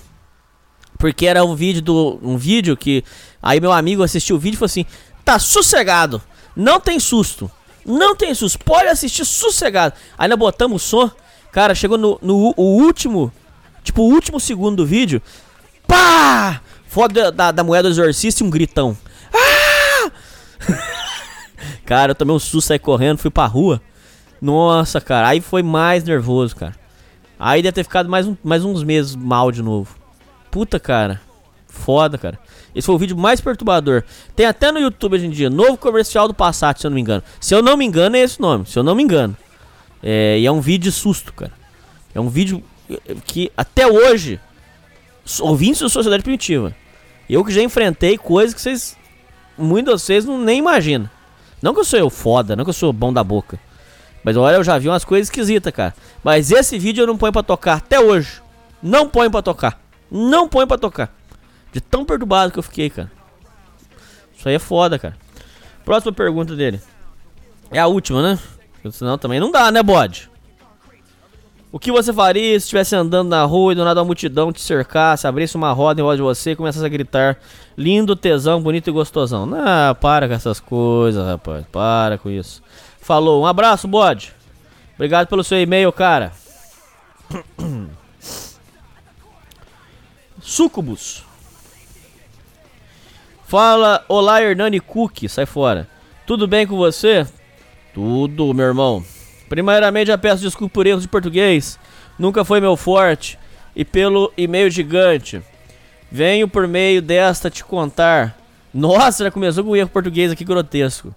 Porque 0.98 1.26
era 1.26 1.44
um 1.44 1.54
vídeo 1.54 1.82
do. 1.82 2.18
Um 2.22 2.36
vídeo 2.36 2.76
que. 2.76 3.04
Aí 3.42 3.60
meu 3.60 3.72
amigo 3.72 4.02
assistiu 4.02 4.36
o 4.36 4.38
vídeo 4.38 4.56
e 4.56 4.58
falou 4.58 4.66
assim: 4.66 4.86
tá 5.24 5.38
sossegado. 5.38 6.22
Não 6.54 6.78
tem 6.78 7.00
susto. 7.00 7.50
Não 7.84 8.14
tem 8.14 8.32
susto. 8.34 8.58
Pode 8.64 8.88
assistir 8.88 9.24
sossegado. 9.24 9.94
Aí 10.16 10.28
nós 10.28 10.38
botamos 10.38 10.82
o 10.82 10.86
som. 10.86 11.10
Cara, 11.50 11.74
chegou 11.74 11.98
no, 11.98 12.18
no 12.22 12.54
o 12.56 12.62
último. 12.82 13.32
Tipo, 13.82 14.02
o 14.02 14.12
último 14.12 14.38
segundo 14.38 14.76
do 14.76 14.86
vídeo. 14.86 15.20
Pá! 15.86 16.62
Foda 16.92 17.32
da, 17.32 17.50
da 17.50 17.64
moeda 17.64 17.88
do 17.88 17.92
exorcista 17.94 18.42
e 18.42 18.46
um 18.46 18.50
gritão. 18.50 18.94
Ah! 19.32 20.10
cara, 21.86 22.10
eu 22.10 22.14
tomei 22.14 22.36
um 22.36 22.38
susto, 22.38 22.68
saí 22.68 22.78
correndo, 22.78 23.16
fui 23.16 23.30
pra 23.30 23.46
rua. 23.46 23.80
Nossa, 24.42 25.00
cara, 25.00 25.26
aí 25.28 25.40
foi 25.40 25.62
mais 25.62 26.04
nervoso, 26.04 26.54
cara. 26.54 26.74
Aí 27.38 27.62
deve 27.62 27.72
ter 27.72 27.84
ficado 27.84 28.10
mais, 28.10 28.26
um- 28.26 28.36
mais 28.44 28.62
uns 28.62 28.84
meses 28.84 29.16
mal 29.16 29.50
de 29.50 29.62
novo. 29.62 29.96
Puta, 30.50 30.78
cara. 30.78 31.18
Foda, 31.66 32.18
cara. 32.18 32.38
Esse 32.74 32.84
foi 32.84 32.94
o 32.94 32.98
vídeo 32.98 33.16
mais 33.16 33.40
perturbador. 33.40 34.02
Tem 34.36 34.44
até 34.44 34.70
no 34.70 34.78
YouTube 34.78 35.14
hoje 35.14 35.24
em 35.24 35.30
dia. 35.30 35.48
Novo 35.48 35.78
comercial 35.78 36.28
do 36.28 36.34
Passat, 36.34 36.78
se 36.78 36.86
eu 36.86 36.90
não 36.90 36.94
me 36.96 37.00
engano. 37.00 37.22
Se 37.40 37.54
eu 37.54 37.62
não 37.62 37.74
me 37.74 37.86
engano, 37.86 38.16
é 38.16 38.20
esse 38.20 38.38
nome. 38.38 38.66
Se 38.66 38.78
eu 38.78 38.82
não 38.82 38.94
me 38.94 39.02
engano. 39.02 39.34
É, 40.02 40.38
e 40.38 40.44
é 40.44 40.52
um 40.52 40.60
vídeo 40.60 40.90
de 40.90 40.92
susto, 40.92 41.32
cara. 41.32 41.52
É 42.14 42.20
um 42.20 42.28
vídeo 42.28 42.62
que 43.24 43.50
até 43.56 43.86
hoje, 43.86 44.38
ouvintes 45.40 45.80
da 45.80 45.88
Sociedade 45.88 46.22
Primitiva, 46.22 46.74
eu 47.28 47.44
que 47.44 47.52
já 47.52 47.62
enfrentei 47.62 48.18
coisas 48.18 48.54
que 48.54 48.60
vocês, 48.60 48.96
muitos 49.56 49.94
de 49.94 50.00
vocês 50.00 50.24
não 50.24 50.38
nem 50.38 50.58
imaginam. 50.58 51.08
Não 51.60 51.72
que 51.72 51.80
eu 51.80 51.84
sou 51.84 51.98
eu 51.98 52.10
foda, 52.10 52.56
não 52.56 52.64
que 52.64 52.70
eu 52.70 52.74
sou 52.74 52.92
bom 52.92 53.12
da 53.12 53.22
boca. 53.22 53.58
Mas 54.24 54.36
olha, 54.36 54.56
eu 54.56 54.64
já 54.64 54.78
vi 54.78 54.88
umas 54.88 55.04
coisas 55.04 55.28
esquisitas, 55.28 55.72
cara. 55.72 55.94
Mas 56.22 56.50
esse 56.50 56.78
vídeo 56.78 57.02
eu 57.02 57.06
não 57.06 57.16
ponho 57.16 57.32
pra 57.32 57.42
tocar 57.42 57.74
até 57.74 58.00
hoje. 58.00 58.40
Não 58.82 59.08
ponho 59.08 59.30
pra 59.30 59.42
tocar. 59.42 59.80
Não 60.10 60.48
ponho 60.48 60.66
pra 60.66 60.78
tocar. 60.78 61.12
De 61.72 61.80
tão 61.80 62.04
perturbado 62.04 62.52
que 62.52 62.58
eu 62.58 62.62
fiquei, 62.62 62.90
cara. 62.90 63.10
Isso 64.36 64.48
aí 64.48 64.56
é 64.56 64.58
foda, 64.58 64.98
cara. 64.98 65.16
Próxima 65.84 66.12
pergunta 66.12 66.54
dele. 66.54 66.80
É 67.70 67.78
a 67.78 67.86
última, 67.86 68.22
né? 68.22 68.38
Senão 68.90 69.16
também 69.16 69.40
não 69.40 69.50
dá, 69.50 69.70
né, 69.70 69.82
bode? 69.82 70.30
O 71.72 71.78
que 71.78 71.90
você 71.90 72.12
faria 72.12 72.60
se 72.60 72.66
estivesse 72.66 72.94
andando 72.94 73.30
na 73.30 73.44
rua 73.44 73.72
e 73.72 73.74
do 73.74 73.82
nada 73.82 74.00
uma 74.00 74.04
multidão 74.04 74.52
te 74.52 74.60
cercasse, 74.60 75.26
abrisse 75.26 75.56
uma 75.56 75.72
roda 75.72 76.02
em 76.02 76.04
volta 76.04 76.16
de 76.16 76.22
você 76.22 76.50
e 76.50 76.56
começasse 76.56 76.84
a 76.84 76.88
gritar 76.88 77.38
lindo, 77.78 78.14
tesão, 78.14 78.60
bonito 78.60 78.90
e 78.90 78.92
gostosão? 78.92 79.48
Ah, 79.54 79.96
para 79.98 80.28
com 80.28 80.34
essas 80.34 80.60
coisas, 80.60 81.26
rapaz. 81.26 81.64
Para 81.72 82.18
com 82.18 82.28
isso. 82.28 82.62
Falou, 83.00 83.42
um 83.42 83.46
abraço, 83.46 83.88
bode. 83.88 84.34
Obrigado 84.96 85.28
pelo 85.28 85.42
seu 85.42 85.58
e-mail, 85.58 85.90
cara. 85.90 86.32
Sucubus. 90.42 91.24
Fala, 93.46 94.04
olá 94.10 94.42
Hernani 94.42 94.78
Cook, 94.78 95.26
sai 95.26 95.46
fora. 95.46 95.88
Tudo 96.26 96.46
bem 96.46 96.66
com 96.66 96.76
você? 96.76 97.26
Tudo, 97.94 98.52
meu 98.52 98.66
irmão. 98.66 99.02
Primeiramente, 99.52 100.06
já 100.06 100.16
peço 100.16 100.40
desculpa 100.42 100.72
por 100.72 100.86
erros 100.86 101.02
de 101.02 101.08
português. 101.08 101.78
Nunca 102.18 102.42
foi 102.42 102.58
meu 102.58 102.74
forte. 102.74 103.38
E 103.76 103.84
pelo 103.84 104.32
e-mail 104.34 104.70
gigante. 104.70 105.42
Venho 106.10 106.48
por 106.48 106.66
meio 106.66 107.02
desta 107.02 107.50
te 107.50 107.62
contar. 107.62 108.34
Nossa, 108.72 109.24
já 109.24 109.30
começou 109.30 109.62
com 109.62 109.72
um 109.72 109.76
erro 109.76 109.90
português 109.90 110.32
aqui 110.32 110.42
grotesco. 110.42 111.14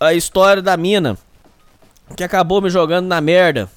A 0.00 0.12
história 0.12 0.60
da 0.60 0.76
mina 0.76 1.16
que 2.16 2.24
acabou 2.24 2.60
me 2.60 2.68
jogando 2.68 3.06
na 3.06 3.20
merda 3.20 3.70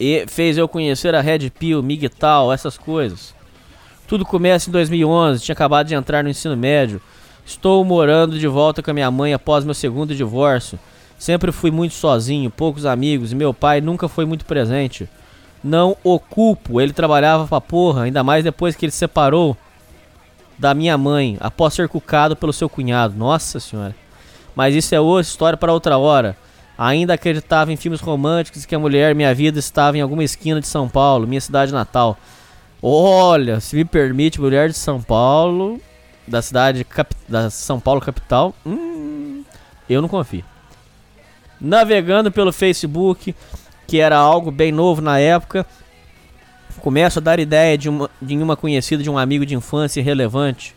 e 0.00 0.24
fez 0.26 0.56
eu 0.56 0.66
conhecer 0.66 1.14
a 1.14 1.20
Red 1.20 1.50
Pill, 1.50 1.82
Miguel, 1.82 2.50
essas 2.50 2.78
coisas. 2.78 3.34
Tudo 4.06 4.24
começa 4.24 4.70
em 4.70 4.72
2011, 4.72 5.44
tinha 5.44 5.52
acabado 5.52 5.88
de 5.88 5.94
entrar 5.94 6.24
no 6.24 6.30
ensino 6.30 6.56
médio. 6.56 6.98
Estou 7.44 7.84
morando 7.84 8.38
de 8.38 8.48
volta 8.48 8.82
com 8.82 8.90
a 8.90 8.94
minha 8.94 9.10
mãe 9.10 9.34
após 9.34 9.66
meu 9.66 9.74
segundo 9.74 10.14
divórcio. 10.14 10.78
Sempre 11.18 11.50
fui 11.50 11.70
muito 11.70 11.94
sozinho, 11.94 12.50
poucos 12.50 12.86
amigos 12.86 13.32
e 13.32 13.34
meu 13.34 13.52
pai 13.52 13.80
nunca 13.80 14.08
foi 14.08 14.24
muito 14.24 14.44
presente. 14.44 15.08
Não 15.62 15.96
o 16.04 16.20
culpo, 16.20 16.80
ele 16.80 16.92
trabalhava 16.92 17.46
pra 17.46 17.60
porra, 17.60 18.02
ainda 18.04 18.22
mais 18.22 18.44
depois 18.44 18.76
que 18.76 18.86
ele 18.86 18.92
se 18.92 18.98
separou 18.98 19.56
da 20.56 20.72
minha 20.74 20.96
mãe, 20.96 21.36
após 21.40 21.74
ser 21.74 21.88
cucado 21.88 22.36
pelo 22.36 22.52
seu 22.52 22.68
cunhado. 22.68 23.16
Nossa 23.16 23.58
senhora. 23.58 23.94
Mas 24.54 24.74
isso 24.74 24.94
é 24.94 25.00
outra 25.00 25.22
história 25.22 25.56
para 25.56 25.72
outra 25.72 25.98
hora. 25.98 26.36
Ainda 26.76 27.14
acreditava 27.14 27.72
em 27.72 27.76
filmes 27.76 28.00
românticos 28.00 28.64
que 28.64 28.74
a 28.74 28.78
mulher, 28.78 29.14
minha 29.14 29.34
vida, 29.34 29.58
estava 29.58 29.98
em 29.98 30.00
alguma 30.00 30.22
esquina 30.22 30.60
de 30.60 30.68
São 30.68 30.88
Paulo, 30.88 31.26
minha 31.26 31.40
cidade 31.40 31.72
natal. 31.72 32.16
Olha, 32.80 33.58
se 33.58 33.74
me 33.74 33.84
permite, 33.84 34.40
mulher 34.40 34.68
de 34.68 34.76
São 34.76 35.02
Paulo, 35.02 35.80
da 36.26 36.40
cidade 36.40 36.86
da 37.28 37.50
São 37.50 37.80
Paulo 37.80 38.00
capital, 38.00 38.54
hum, 38.64 39.42
eu 39.90 40.00
não 40.00 40.08
confio. 40.08 40.44
Navegando 41.60 42.30
pelo 42.30 42.52
Facebook, 42.52 43.34
que 43.86 44.00
era 44.00 44.16
algo 44.16 44.50
bem 44.50 44.70
novo 44.70 45.00
na 45.00 45.18
época. 45.18 45.66
Começo 46.80 47.18
a 47.18 47.22
dar 47.22 47.40
ideia 47.40 47.76
de 47.76 47.88
uma, 47.88 48.10
de 48.20 48.36
uma 48.36 48.56
conhecida 48.56 49.02
de 49.02 49.10
um 49.10 49.18
amigo 49.18 49.44
de 49.44 49.54
infância 49.54 50.02
relevante, 50.02 50.74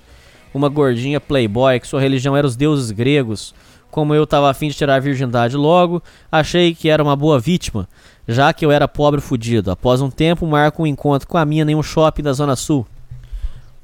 uma 0.54 0.70
gordinha 0.70 1.20
playboy, 1.20 1.80
que 1.80 1.88
sua 1.88 2.02
religião 2.02 2.36
era 2.36 2.48
os 2.48 2.56
deuses 2.56 2.92
gregos. 2.92 3.54
Como 3.92 4.16
eu 4.16 4.26
tava 4.26 4.50
afim 4.50 4.70
de 4.70 4.76
tirar 4.76 4.96
a 4.96 5.00
virgindade 5.00 5.58
logo, 5.58 6.02
achei 6.32 6.74
que 6.74 6.90
era 6.90 7.04
uma 7.04 7.16
boa 7.16 7.38
vítima, 7.40 7.88
já 8.28 8.54
que 8.54 8.66
eu 8.66 8.72
era 8.72 8.88
pobre 8.88 9.20
fudido. 9.20 9.70
Após 9.70 10.02
um 10.02 10.10
tempo, 10.10 10.48
marco 10.48 10.84
um 10.84 10.88
encontro 10.88 11.28
com 11.28 11.38
a 11.38 11.46
mina 11.46 11.72
em 11.72 11.76
um 11.76 11.84
shopping 11.84 12.24
da 12.24 12.32
Zona 12.32 12.56
Sul. 12.56 12.88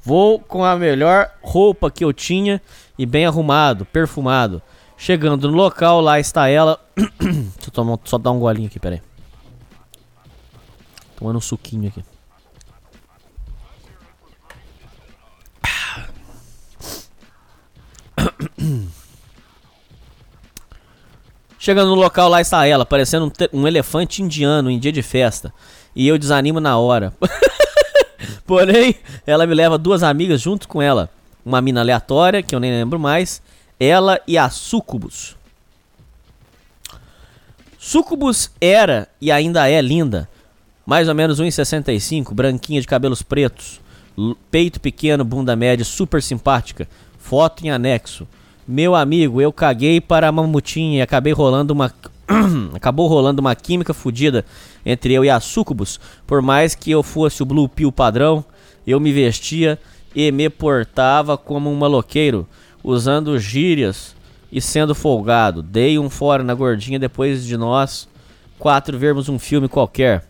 Vou 0.02 0.38
com 0.38 0.64
a 0.64 0.74
melhor 0.74 1.30
roupa 1.42 1.90
que 1.90 2.02
eu 2.02 2.14
tinha 2.14 2.62
e 2.98 3.04
bem 3.04 3.26
arrumado, 3.26 3.84
perfumado. 3.84 4.62
Chegando 4.98 5.48
no 5.48 5.56
local, 5.56 6.00
lá 6.00 6.18
está 6.18 6.48
ela. 6.48 6.80
Deixa 6.96 7.68
eu 7.68 7.70
tomar, 7.70 8.00
só 8.04 8.18
dar 8.18 8.32
um 8.32 8.40
golinho 8.40 8.66
aqui, 8.66 8.80
peraí. 8.80 9.00
Tomando 11.16 11.36
um 11.36 11.40
suquinho 11.40 11.88
aqui. 11.88 12.04
Chegando 21.60 21.90
no 21.90 21.94
local, 21.94 22.28
lá 22.28 22.40
está 22.40 22.66
ela, 22.66 22.84
parecendo 22.84 23.26
um, 23.26 23.60
um 23.60 23.68
elefante 23.68 24.20
indiano 24.20 24.68
em 24.68 24.80
dia 24.80 24.90
de 24.90 25.02
festa. 25.02 25.54
E 25.94 26.08
eu 26.08 26.18
desanimo 26.18 26.58
na 26.58 26.76
hora. 26.76 27.12
Porém, 28.44 28.96
ela 29.24 29.46
me 29.46 29.54
leva 29.54 29.78
duas 29.78 30.02
amigas 30.02 30.40
junto 30.40 30.66
com 30.66 30.82
ela. 30.82 31.08
Uma 31.44 31.60
mina 31.60 31.82
aleatória, 31.82 32.42
que 32.42 32.52
eu 32.52 32.58
nem 32.60 32.72
lembro 32.72 32.98
mais. 32.98 33.40
Ela 33.78 34.20
e 34.26 34.36
a 34.36 34.50
Sucubus. 34.50 35.36
Sucubus 37.78 38.50
era 38.60 39.08
e 39.20 39.30
ainda 39.30 39.68
é 39.68 39.80
linda. 39.80 40.28
Mais 40.84 41.08
ou 41.08 41.14
menos 41.14 41.40
1,65, 41.40 42.34
branquinha 42.34 42.80
de 42.80 42.86
cabelos 42.86 43.22
pretos. 43.22 43.80
Peito 44.50 44.80
pequeno, 44.80 45.24
bunda 45.24 45.54
média, 45.54 45.84
super 45.84 46.22
simpática. 46.22 46.88
Foto 47.18 47.64
em 47.64 47.70
anexo. 47.70 48.26
Meu 48.66 48.94
amigo, 48.94 49.40
eu 49.40 49.52
caguei 49.52 50.00
para 50.00 50.28
a 50.28 50.32
mamutinha 50.32 50.98
e 50.98 51.02
acabei 51.02 51.32
rolando 51.32 51.72
uma. 51.72 51.92
Acabou 52.74 53.06
rolando 53.06 53.40
uma 53.40 53.54
química 53.54 53.94
fodida 53.94 54.44
entre 54.84 55.14
eu 55.14 55.24
e 55.24 55.30
a 55.30 55.40
Sucubus. 55.40 55.98
Por 56.26 56.42
mais 56.42 56.74
que 56.74 56.90
eu 56.90 57.02
fosse 57.02 57.42
o 57.42 57.46
Blue 57.46 57.68
Pill 57.68 57.90
padrão, 57.90 58.44
eu 58.86 59.00
me 59.00 59.12
vestia 59.12 59.78
e 60.14 60.30
me 60.32 60.50
portava 60.50 61.38
como 61.38 61.70
um 61.70 61.76
maloqueiro, 61.76 62.46
usando 62.88 63.38
gírias 63.38 64.16
e 64.50 64.62
sendo 64.62 64.94
folgado. 64.94 65.62
Dei 65.62 65.98
um 65.98 66.08
fora 66.08 66.42
na 66.42 66.54
gordinha 66.54 66.98
depois 66.98 67.44
de 67.44 67.54
nós 67.54 68.08
quatro 68.58 68.98
vermos 68.98 69.28
um 69.28 69.38
filme 69.38 69.68
qualquer. 69.68 70.24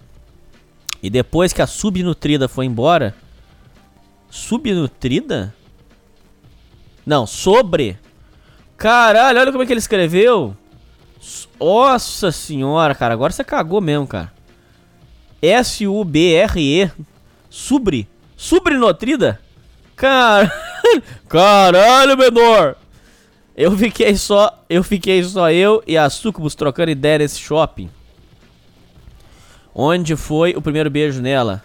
E 1.01 1.09
depois 1.09 1.53
que 1.53 1.62
a 1.62 1.69
subnutrida 1.69 2.49
foi 2.49 2.67
embora. 2.67 3.15
Subnutrida? 4.28 5.55
Não, 7.07 7.28
sobre. 7.28 7.97
Caralho, 8.77 9.39
olha 9.39 9.53
como 9.53 9.62
é 9.62 9.67
que 9.67 9.73
ele 9.73 9.78
escreveu. 9.78 10.57
Nossa 11.61 12.33
senhora, 12.33 12.93
cara. 12.93 13.15
Agora 13.15 13.33
você 13.33 13.45
cagou 13.45 13.81
mesmo, 13.81 14.09
cara. 14.09 14.33
S-U-B-R-E. 15.41 16.91
Subre. 17.49 18.09
Subnutrida? 18.37 19.41
Caralho. 19.99 20.52
Caralho, 21.28 22.17
menor. 22.17 22.77
Eu 23.57 23.77
fiquei 23.77 24.17
só. 24.17 24.65
Eu 24.70 24.85
fiquei 24.85 25.23
só 25.25 25.51
eu 25.51 25.83
e 25.86 25.99
a 25.99 26.09
Sucubus 26.09 26.55
trocando 26.55 26.93
ideia 26.93 27.18
nesse 27.18 27.41
shopping. 27.41 27.91
Onde 29.75 30.15
foi 30.15 30.55
o 30.57 30.62
primeiro 30.62 30.89
beijo 30.89 31.20
nela? 31.20 31.62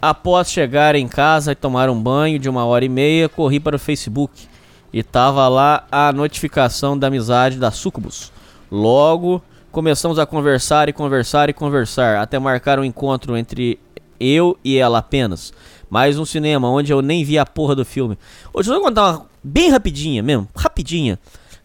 Após 0.00 0.50
chegar 0.50 0.94
em 0.94 1.08
casa 1.08 1.52
e 1.52 1.56
tomar 1.56 1.90
um 1.90 2.00
banho 2.00 2.38
de 2.38 2.48
uma 2.48 2.64
hora 2.64 2.84
e 2.84 2.88
meia, 2.88 3.28
corri 3.28 3.58
para 3.58 3.76
o 3.76 3.78
Facebook 3.78 4.48
e 4.92 5.02
tava 5.02 5.46
lá 5.48 5.86
a 5.90 6.12
notificação 6.12 6.98
da 6.98 7.08
amizade 7.08 7.58
da 7.58 7.70
Sucubus. 7.70 8.32
Logo, 8.70 9.42
começamos 9.70 10.18
a 10.18 10.26
conversar 10.26 10.88
e 10.88 10.92
conversar 10.92 11.50
e 11.50 11.52
conversar, 11.52 12.18
até 12.18 12.38
marcar 12.38 12.78
um 12.78 12.84
encontro 12.84 13.36
entre 13.36 13.78
eu 14.18 14.58
e 14.64 14.76
ela 14.76 14.98
apenas. 14.98 15.52
Mais 15.90 16.18
um 16.18 16.24
cinema 16.24 16.68
onde 16.70 16.92
eu 16.92 17.02
nem 17.02 17.24
vi 17.24 17.36
a 17.38 17.44
porra 17.44 17.74
do 17.74 17.84
filme. 17.84 18.16
Hoje 18.54 18.70
eu 18.70 18.74
vou 18.74 18.84
contar 18.84 19.10
uma 19.10 19.26
bem 19.42 19.70
rapidinha 19.70 20.22
mesmo, 20.22 20.48
rapidinha. 20.54 21.18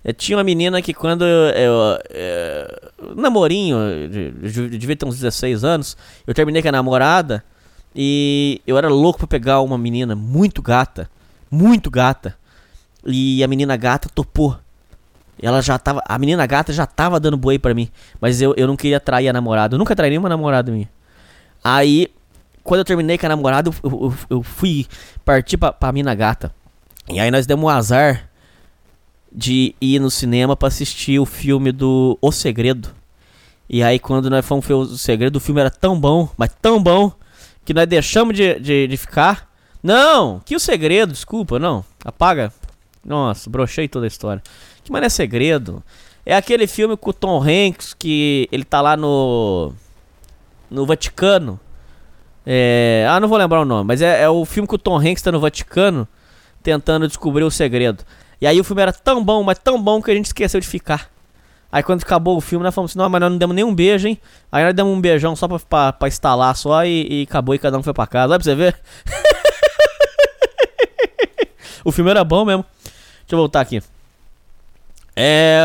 Eh, 0.04 0.14
tinha 0.14 0.38
uma 0.38 0.44
menina 0.44 0.82
que 0.82 0.94
quando 0.94 1.24
eu, 1.24 1.50
eu, 1.54 2.00
eh, 2.10 2.90
namorinho, 3.16 3.78
de- 4.10 4.32
de- 4.32 4.78
devia 4.78 4.96
ter 4.96 5.06
uns 5.06 5.16
16 5.16 5.64
anos, 5.64 5.96
eu 6.26 6.34
terminei 6.34 6.62
com 6.62 6.70
a 6.70 6.72
namorada 6.72 7.44
e 7.96 8.62
eu 8.66 8.78
era 8.78 8.90
louco 8.90 9.20
pra 9.20 9.28
pegar 9.28 9.62
uma 9.62 9.78
menina 9.78 10.16
muito 10.16 10.62
gata, 10.62 11.10
muito 11.52 11.92
gata. 11.92 12.36
E 13.06 13.44
a 13.44 13.48
menina 13.48 13.78
gata 13.78 14.10
topou. 14.14 14.58
Ela 15.40 15.62
já 15.62 15.78
tava, 15.78 16.02
a 16.08 16.18
menina 16.18 16.46
gata 16.48 16.74
já 16.74 16.88
tava 16.88 17.20
dando 17.20 17.38
boi 17.38 17.60
pra 17.60 17.74
mim, 17.74 17.90
mas 18.20 18.42
eu, 18.42 18.56
eu 18.58 18.66
não 18.66 18.76
queria 18.76 19.00
trair 19.00 19.28
a 19.28 19.34
namorada. 19.34 19.76
Eu 19.76 19.80
nunca 19.80 19.96
traí 19.96 20.10
nenhuma 20.10 20.30
namorada 20.30 20.72
minha. 20.72 20.90
Aí, 21.64 22.08
quando 22.66 22.80
eu 22.80 22.86
terminei 22.86 23.18
com 23.18 23.26
a 23.26 23.30
namorada, 23.30 23.70
eu, 23.70 23.90
eu- 23.90 24.14
eu 24.30 24.44
fui 24.44 24.86
partir 25.24 25.56
pra, 25.56 25.72
pra 25.72 25.92
mina 25.94 26.14
gata. 26.14 26.54
E 27.08 27.20
aí 27.20 27.32
nós 27.32 27.46
demos 27.46 27.64
um 27.66 27.70
azar 27.70 28.30
de 29.32 29.76
ir 29.82 30.00
no 30.00 30.10
cinema 30.12 30.56
pra 30.56 30.68
assistir 30.68 31.20
o 31.20 31.26
filme 31.26 31.72
do 31.72 32.18
O 32.22 32.32
Segredo. 32.32 32.90
E 33.70 33.82
aí 33.84 34.00
quando 34.00 34.30
nós 34.30 34.46
fomos 34.46 34.66
ver 34.66 34.74
o 34.74 34.86
Segredo, 34.98 35.38
o 35.38 35.40
filme 35.40 35.62
era 35.62 35.70
tão 35.72 36.00
bom, 36.00 36.30
mas 36.38 36.52
tão 36.62 36.82
bom, 36.82 37.12
que 37.64 37.74
nós 37.74 37.88
deixamos 37.88 38.36
de, 38.36 38.60
de, 38.60 38.88
de 38.88 38.98
ficar. 38.98 39.50
Não, 39.82 40.40
que 40.44 40.56
o 40.56 40.60
segredo, 40.60 41.12
desculpa, 41.14 41.60
não. 41.60 41.86
Apaga. 42.04 42.52
Nossa, 43.06 43.50
brochei 43.50 43.88
toda 43.88 44.06
a 44.06 44.08
história. 44.08 44.42
Que 44.84 44.92
mano 44.92 45.06
é 45.06 45.10
segredo? 45.10 45.84
É 46.26 46.36
aquele 46.36 46.66
filme 46.66 46.98
com 46.98 47.12
o 47.12 47.14
Tom 47.14 47.40
Hanks 47.44 47.94
que 47.94 48.48
ele 48.52 48.64
tá 48.64 48.82
lá 48.82 48.98
no. 48.98 49.74
No 50.72 50.86
Vaticano. 50.88 51.60
É. 52.46 53.06
Ah, 53.10 53.20
não 53.20 53.28
vou 53.28 53.38
lembrar 53.38 53.62
o 53.62 53.66
nome, 53.66 53.88
mas 53.88 54.02
é, 54.02 54.22
é 54.22 54.30
o 54.30 54.46
filme 54.46 54.68
que 54.68 54.76
o 54.76 54.78
Tom 54.78 54.98
Hanks 54.98 55.22
tá 55.22 55.32
no 55.32 55.40
Vaticano 55.40 56.08
tentando 56.62 57.08
descobrir 57.08 57.44
o 57.44 57.52
segredo. 57.52 58.04
E 58.40 58.48
aí 58.48 58.60
o 58.60 58.64
filme 58.64 58.82
era 58.82 58.94
tão 58.94 59.24
bom, 59.24 59.44
mas 59.44 59.60
tão 59.60 59.82
bom 59.82 60.02
que 60.02 60.12
a 60.12 60.16
gente 60.16 60.26
esqueceu 60.26 60.60
de 60.60 60.68
ficar. 60.68 61.10
Aí 61.72 61.84
quando 61.84 62.04
acabou 62.04 62.38
o 62.38 62.42
filme, 62.42 62.64
nós 62.64 62.74
falamos 62.74 62.92
assim, 62.92 63.00
não, 63.00 63.10
mas 63.10 63.20
nós 63.20 63.32
não 63.32 63.38
demos 63.38 63.56
nenhum 63.56 63.74
beijo, 63.74 64.08
hein? 64.08 64.20
Aí 64.52 64.64
nós 64.64 64.74
demos 64.74 64.94
um 64.94 65.02
beijão 65.02 65.36
só 65.36 65.48
pra, 65.48 65.60
pra, 65.60 65.94
pra 65.94 66.08
instalar 66.08 66.56
só 66.56 66.86
e, 66.86 67.22
e 67.22 67.24
acabou 67.24 67.54
e 67.54 67.60
cada 67.60 67.78
um 67.78 67.84
foi 67.84 67.94
pra 67.94 68.08
casa. 68.08 68.34
Olha 68.34 68.40
pra 68.40 68.44
você 68.44 68.56
ver. 68.56 68.80
o 71.84 71.92
filme 71.92 72.12
era 72.12 72.24
bom 72.24 72.46
mesmo. 72.46 72.66
Deixa 72.84 73.34
eu 73.34 73.38
voltar 73.38 73.62
aqui. 73.62 73.82
É. 75.16 75.60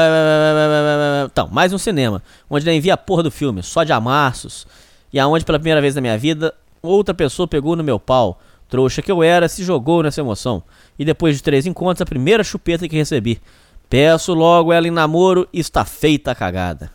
Então, 1.27 1.49
mais 1.49 1.73
um 1.73 1.79
cinema. 1.79 2.23
Onde 2.49 2.67
nem 2.67 2.81
vi 2.81 2.91
a 2.91 2.97
porra 2.97 3.23
do 3.23 3.31
filme, 3.31 3.63
só 3.63 3.85
de 3.85 3.93
amassos. 3.93 4.67
E 5.13 5.19
aonde 5.19 5.45
pela 5.45 5.59
primeira 5.59 5.81
vez 5.81 5.95
na 5.95 6.01
minha 6.01 6.17
vida, 6.17 6.55
outra 6.83 7.15
pessoa 7.15 7.49
pegou 7.49 7.77
no 7.77 7.85
meu 7.85 7.99
pau. 7.99 8.41
Trouxa 8.69 9.03
que 9.03 9.11
eu 9.11 9.23
era, 9.23 9.49
se 9.49 9.65
jogou 9.65 10.03
nessa 10.03 10.21
emoção. 10.21 10.63
E 10.99 11.05
depois 11.05 11.37
de 11.37 11.43
três 11.43 11.67
encontros, 11.67 12.03
a 12.03 12.07
primeira 12.07 12.45
chupeta 12.45 12.89
que 12.89 12.97
recebi. 12.97 13.41
Peço 13.89 14.33
logo 14.33 14.73
ela 14.73 14.87
em 14.87 14.93
namoro 14.93 15.49
está 15.53 15.85
feita 15.85 16.31
a 16.31 16.35
cagada. 16.35 16.93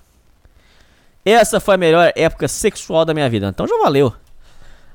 Essa 1.26 1.60
foi 1.60 1.76
a 1.76 1.78
melhor 1.78 2.14
época 2.16 2.48
sexual 2.48 3.04
da 3.04 3.14
minha 3.14 3.30
vida, 3.30 3.48
então 3.48 3.68
já 3.68 3.78
valeu. 3.80 4.14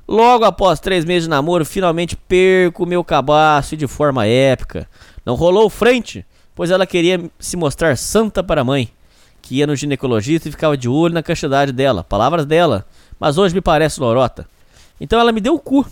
Logo 0.07 0.43
após 0.43 0.79
três 0.79 1.05
meses 1.05 1.23
de 1.23 1.29
namoro, 1.29 1.63
finalmente 1.63 2.15
perco 2.15 2.85
meu 2.85 3.03
cabaço 3.03 3.77
de 3.77 3.85
forma 3.85 4.25
épica. 4.25 4.87
Não 5.25 5.35
rolou 5.35 5.69
frente, 5.69 6.25
pois 6.55 6.71
ela 6.71 6.87
queria 6.87 7.29
se 7.37 7.55
mostrar 7.55 7.95
santa 7.97 8.43
para 8.43 8.61
a 8.61 8.63
mãe, 8.63 8.89
que 9.41 9.57
ia 9.57 9.67
no 9.67 9.75
ginecologista 9.75 10.49
e 10.49 10.51
ficava 10.51 10.75
de 10.75 10.89
olho 10.89 11.13
na 11.13 11.21
castidade 11.21 11.71
dela, 11.71 12.03
palavras 12.03 12.45
dela, 12.45 12.85
mas 13.19 13.37
hoje 13.37 13.53
me 13.53 13.61
parece 13.61 13.99
lorota. 13.99 14.47
Então 15.01 15.19
ela 15.19 15.31
me 15.31 15.41
deu 15.41 15.55
o 15.55 15.59
cu. 15.59 15.83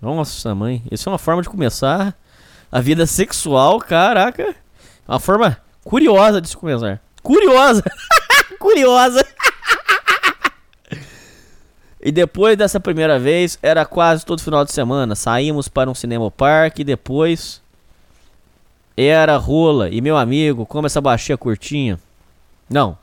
Nossa, 0.00 0.54
mãe, 0.54 0.84
isso 0.88 1.08
é 1.08 1.12
uma 1.12 1.18
forma 1.18 1.42
de 1.42 1.48
começar 1.48 2.16
a 2.70 2.80
vida 2.80 3.04
sexual, 3.06 3.80
caraca. 3.80 4.54
Uma 5.06 5.18
forma 5.18 5.58
curiosa 5.82 6.40
de 6.40 6.48
se 6.48 6.56
começar. 6.56 7.02
Curiosa! 7.24 7.82
curiosa! 8.60 9.26
E 12.00 12.12
depois 12.12 12.56
dessa 12.56 12.78
primeira 12.78 13.18
vez, 13.18 13.58
era 13.60 13.84
quase 13.84 14.24
todo 14.24 14.40
final 14.40 14.64
de 14.64 14.70
semana. 14.70 15.16
Saímos 15.16 15.66
para 15.66 15.90
um 15.90 15.94
cinema 15.94 16.30
parque 16.30 16.82
e 16.82 16.84
depois 16.84 17.60
era 18.96 19.36
rola. 19.36 19.88
E 19.88 20.00
meu 20.00 20.16
amigo, 20.16 20.64
como 20.66 20.86
essa 20.86 21.00
baixinha 21.00 21.36
curtinha. 21.36 21.98
Não, 22.70 22.96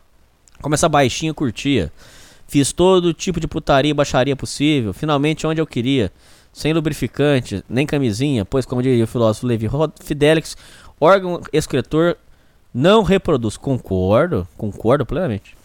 como 0.61 0.73
essa 0.73 0.88
baixinha 0.88 1.33
curtia. 1.33 1.91
Fiz 2.50 2.74
todo 2.74 3.14
tipo 3.14 3.40
de 3.40 3.48
putaria 3.48 3.92
e 3.92 3.94
baixaria 3.94 4.36
possível. 4.36 4.92
Finalmente 4.92 5.45
onde 5.45 5.61
eu 5.61 5.68
queria. 5.68 6.11
Sem 6.52 6.74
lubrificante, 6.74 7.64
nem 7.69 7.86
camisinha, 7.86 8.44
pois, 8.44 8.66
como 8.66 8.82
diria 8.82 9.03
o 9.03 9.08
filósofo 9.08 9.45
Levi 9.45 9.69
Fidelix, 10.03 10.58
órgão 11.00 11.42
excretor 11.53 12.18
Não 12.74 13.03
reproduz. 13.03 13.56
Concordo, 13.56 14.48
concordo 14.58 15.06
plenamente. 15.06 15.56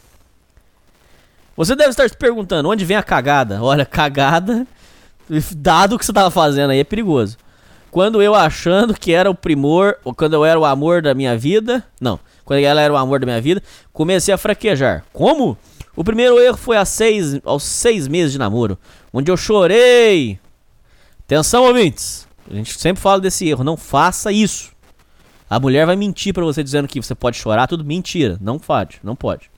Você 1.56 1.74
deve 1.74 1.90
estar 1.90 2.06
se 2.06 2.16
perguntando 2.16 2.68
onde 2.68 2.84
vem 2.84 2.98
a 2.98 3.02
cagada. 3.02 3.62
Olha, 3.62 3.86
cagada, 3.86 4.66
dado 5.56 5.96
o 5.96 5.98
que 5.98 6.04
você 6.04 6.12
tava 6.12 6.30
fazendo 6.30 6.70
aí, 6.70 6.80
é 6.80 6.84
perigoso. 6.84 7.38
Quando 7.90 8.20
eu 8.20 8.34
achando 8.34 8.92
que 8.92 9.12
era 9.12 9.30
o 9.30 9.34
primor, 9.34 9.96
ou 10.04 10.12
quando 10.14 10.34
eu 10.34 10.44
era 10.44 10.60
o 10.60 10.66
amor 10.66 11.00
da 11.00 11.14
minha 11.14 11.38
vida, 11.38 11.82
não, 11.98 12.20
quando 12.44 12.58
ela 12.58 12.80
era 12.80 12.92
o 12.92 12.96
amor 12.96 13.20
da 13.20 13.26
minha 13.26 13.40
vida, 13.40 13.62
comecei 13.90 14.34
a 14.34 14.38
fraquejar. 14.38 15.02
Como? 15.12 15.56
O 15.96 16.02
primeiro 16.02 16.38
erro 16.38 16.56
foi 16.56 16.76
há 16.76 16.84
seis, 16.84 17.40
aos 17.44 17.62
seis 17.62 18.08
meses 18.08 18.32
de 18.32 18.38
namoro, 18.38 18.78
onde 19.12 19.30
eu 19.30 19.36
chorei. 19.36 20.38
Atenção, 21.20 21.64
ouvintes. 21.64 22.26
A 22.50 22.54
gente 22.54 22.78
sempre 22.78 23.02
fala 23.02 23.20
desse 23.20 23.48
erro. 23.48 23.64
Não 23.64 23.76
faça 23.76 24.30
isso. 24.30 24.72
A 25.48 25.58
mulher 25.60 25.86
vai 25.86 25.96
mentir 25.96 26.34
pra 26.34 26.44
você 26.44 26.62
dizendo 26.62 26.88
que 26.88 27.00
você 27.00 27.14
pode 27.14 27.36
chorar. 27.36 27.66
Tudo 27.66 27.84
mentira. 27.84 28.36
Não 28.40 28.58
pode. 28.58 29.00
Não 29.02 29.14
pode. 29.14 29.50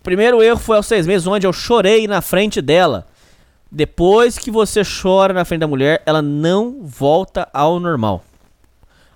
O 0.00 0.02
primeiro 0.02 0.42
erro 0.42 0.58
foi 0.58 0.76
aos 0.76 0.86
seis 0.86 1.06
meses, 1.06 1.26
onde 1.26 1.46
eu 1.46 1.52
chorei 1.52 2.06
na 2.08 2.20
frente 2.20 2.60
dela. 2.60 3.06
Depois 3.70 4.38
que 4.38 4.50
você 4.50 4.82
chora 4.82 5.32
na 5.32 5.44
frente 5.44 5.60
da 5.60 5.66
mulher, 5.66 6.02
ela 6.04 6.20
não 6.20 6.82
volta 6.82 7.48
ao 7.52 7.78
normal. 7.78 8.24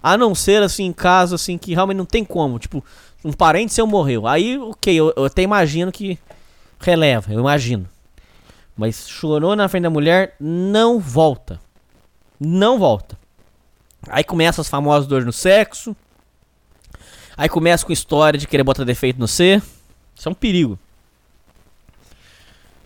A 0.02 0.16
não 0.16 0.34
ser 0.34 0.62
assim, 0.62 0.84
em 0.84 0.92
caso 0.92 1.34
assim 1.34 1.58
que 1.58 1.74
realmente 1.74 1.96
não 1.96 2.04
tem 2.04 2.24
como. 2.24 2.58
Tipo, 2.58 2.84
um 3.24 3.32
parente 3.32 3.72
seu 3.72 3.86
morreu. 3.86 4.26
Aí, 4.26 4.58
ok, 4.58 4.94
eu, 4.94 5.12
eu 5.16 5.24
até 5.24 5.42
imagino 5.42 5.90
que 5.90 6.18
releva, 6.78 7.32
eu 7.32 7.40
imagino. 7.40 7.88
Mas 8.76 9.08
chorou 9.08 9.56
na 9.56 9.68
frente 9.68 9.84
da 9.84 9.90
mulher, 9.90 10.34
não 10.38 10.98
volta. 11.00 11.60
Não 12.38 12.78
volta. 12.78 13.16
Aí 14.08 14.22
começa 14.22 14.60
as 14.60 14.68
famosas 14.68 15.08
dores 15.08 15.24
no 15.24 15.32
sexo. 15.32 15.96
Aí 17.36 17.48
começa 17.48 17.86
com 17.86 17.92
história 17.92 18.38
de 18.38 18.46
querer 18.46 18.62
botar 18.62 18.84
defeito 18.84 19.18
no 19.18 19.26
C. 19.26 19.62
Isso 20.14 20.28
é 20.28 20.30
um 20.30 20.34
perigo. 20.34 20.78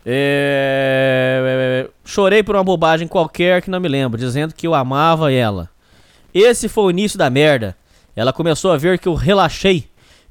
É... 0.07 1.89
Chorei 2.05 2.43
por 2.43 2.55
uma 2.55 2.65
bobagem 2.65 3.07
qualquer 3.09 3.61
que 3.61 3.69
não 3.69 3.81
me 3.81 3.89
lembro, 3.89 4.19
dizendo 4.19 4.55
que 4.55 4.67
eu 4.67 4.75
amava 4.75 5.33
ela. 5.33 5.69
Esse 6.33 6.69
foi 6.69 6.85
o 6.85 6.91
início 6.91 7.19
da 7.19 7.29
merda. 7.29 7.77
Ela 8.15 8.33
começou 8.33 8.73
a 8.73 8.77
ver 8.77 8.99
que 8.99 9.07
eu 9.09 9.15
relaxei, 9.15 9.89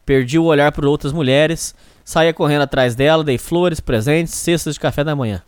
perdi 0.07 0.39
o 0.39 0.45
olhar 0.45 0.71
por 0.71 0.85
outras 0.85 1.11
mulheres, 1.11 1.75
saía 2.05 2.33
correndo 2.33 2.61
atrás 2.61 2.95
dela, 2.95 3.25
dei 3.25 3.37
flores, 3.37 3.81
presentes, 3.81 4.33
cestas 4.35 4.75
de 4.75 4.79
café 4.79 5.03
da 5.03 5.13
manhã. 5.13 5.43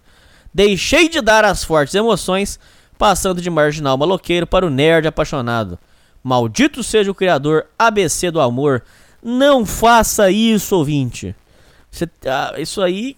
Deixei 0.53 1.07
de 1.07 1.21
dar 1.21 1.45
as 1.45 1.63
fortes 1.63 1.95
emoções, 1.95 2.59
passando 2.97 3.41
de 3.41 3.49
marginal 3.49 3.97
maloqueiro 3.97 4.45
para 4.45 4.67
o 4.67 4.69
nerd 4.69 5.07
apaixonado. 5.07 5.79
Maldito 6.21 6.83
seja 6.83 7.09
o 7.09 7.15
criador 7.15 7.67
ABC 7.79 8.29
do 8.29 8.41
amor. 8.41 8.83
Não 9.23 9.65
faça 9.65 10.29
isso, 10.29 10.75
ouvinte. 10.75 11.33
Você, 11.89 12.09
ah, 12.25 12.55
isso 12.57 12.81
aí. 12.81 13.15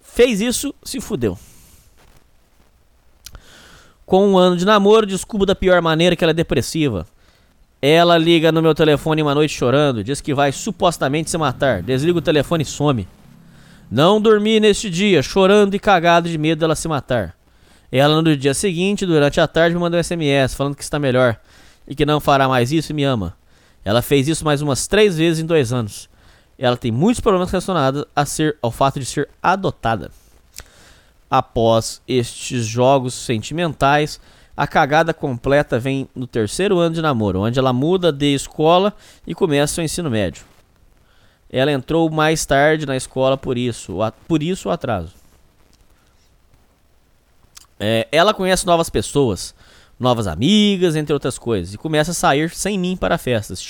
Fez 0.00 0.40
isso, 0.40 0.74
se 0.82 0.98
fudeu. 0.98 1.38
Com 4.06 4.26
um 4.26 4.38
ano 4.38 4.56
de 4.56 4.64
namoro, 4.64 5.04
descubro 5.04 5.44
da 5.44 5.54
pior 5.54 5.82
maneira 5.82 6.16
que 6.16 6.24
ela 6.24 6.30
é 6.30 6.34
depressiva. 6.34 7.06
Ela 7.80 8.16
liga 8.16 8.50
no 8.50 8.62
meu 8.62 8.74
telefone 8.74 9.22
uma 9.22 9.34
noite 9.34 9.54
chorando, 9.54 10.02
diz 10.02 10.20
que 10.20 10.34
vai 10.34 10.50
supostamente 10.50 11.30
se 11.30 11.36
matar. 11.36 11.82
Desliga 11.82 12.18
o 12.18 12.22
telefone 12.22 12.62
e 12.62 12.66
some. 12.66 13.06
Não 13.90 14.20
dormi 14.20 14.58
neste 14.58 14.90
dia, 14.90 15.22
chorando 15.22 15.74
e 15.74 15.78
cagado 15.78 16.28
de 16.28 16.38
medo 16.38 16.60
dela 16.60 16.74
se 16.74 16.88
matar. 16.88 17.36
Ela 17.92 18.20
no 18.20 18.36
dia 18.36 18.54
seguinte, 18.54 19.06
durante 19.06 19.40
a 19.40 19.46
tarde, 19.46 19.74
me 19.74 19.80
mandou 19.80 20.00
um 20.00 20.02
SMS 20.02 20.54
falando 20.54 20.74
que 20.74 20.82
está 20.82 20.98
melhor 20.98 21.38
e 21.86 21.94
que 21.94 22.04
não 22.04 22.18
fará 22.18 22.48
mais 22.48 22.72
isso 22.72 22.92
e 22.92 22.94
me 22.94 23.04
ama. 23.04 23.36
Ela 23.84 24.02
fez 24.02 24.26
isso 24.26 24.44
mais 24.44 24.60
umas 24.60 24.88
três 24.88 25.16
vezes 25.16 25.42
em 25.42 25.46
dois 25.46 25.72
anos. 25.72 26.08
Ela 26.58 26.76
tem 26.76 26.90
muitos 26.90 27.20
problemas 27.20 27.50
relacionados 27.50 28.04
a 28.14 28.24
ser, 28.24 28.56
ao 28.60 28.72
fato 28.72 28.98
de 28.98 29.06
ser 29.06 29.28
adotada. 29.42 30.10
Após 31.30 32.02
estes 32.08 32.64
jogos 32.64 33.14
sentimentais, 33.14 34.20
a 34.56 34.66
cagada 34.66 35.12
completa 35.12 35.78
vem 35.78 36.08
no 36.14 36.26
terceiro 36.26 36.78
ano 36.78 36.94
de 36.94 37.02
namoro, 37.02 37.40
onde 37.40 37.58
ela 37.58 37.72
muda 37.72 38.10
de 38.10 38.34
escola 38.34 38.94
e 39.26 39.34
começa 39.34 39.80
o 39.80 39.84
ensino 39.84 40.10
médio. 40.10 40.44
Ela 41.50 41.70
entrou 41.70 42.10
mais 42.10 42.46
tarde 42.46 42.86
na 42.86 42.96
escola 42.96 43.36
por 43.36 43.58
isso, 43.58 43.98
por 44.26 44.42
isso 44.42 44.68
o 44.68 44.72
atraso. 44.72 45.12
É, 47.78 48.08
ela 48.10 48.32
conhece 48.32 48.64
novas 48.66 48.88
pessoas, 48.88 49.54
novas 50.00 50.26
amigas, 50.26 50.96
entre 50.96 51.12
outras 51.12 51.38
coisas, 51.38 51.74
e 51.74 51.78
começa 51.78 52.12
a 52.12 52.14
sair 52.14 52.50
sem 52.50 52.78
mim 52.78 52.96
para 52.96 53.18
festas. 53.18 53.62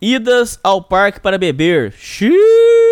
Idas 0.00 0.58
ao 0.62 0.80
parque 0.80 1.20
para 1.20 1.36
beber. 1.36 1.92
Xiii! 1.92 2.87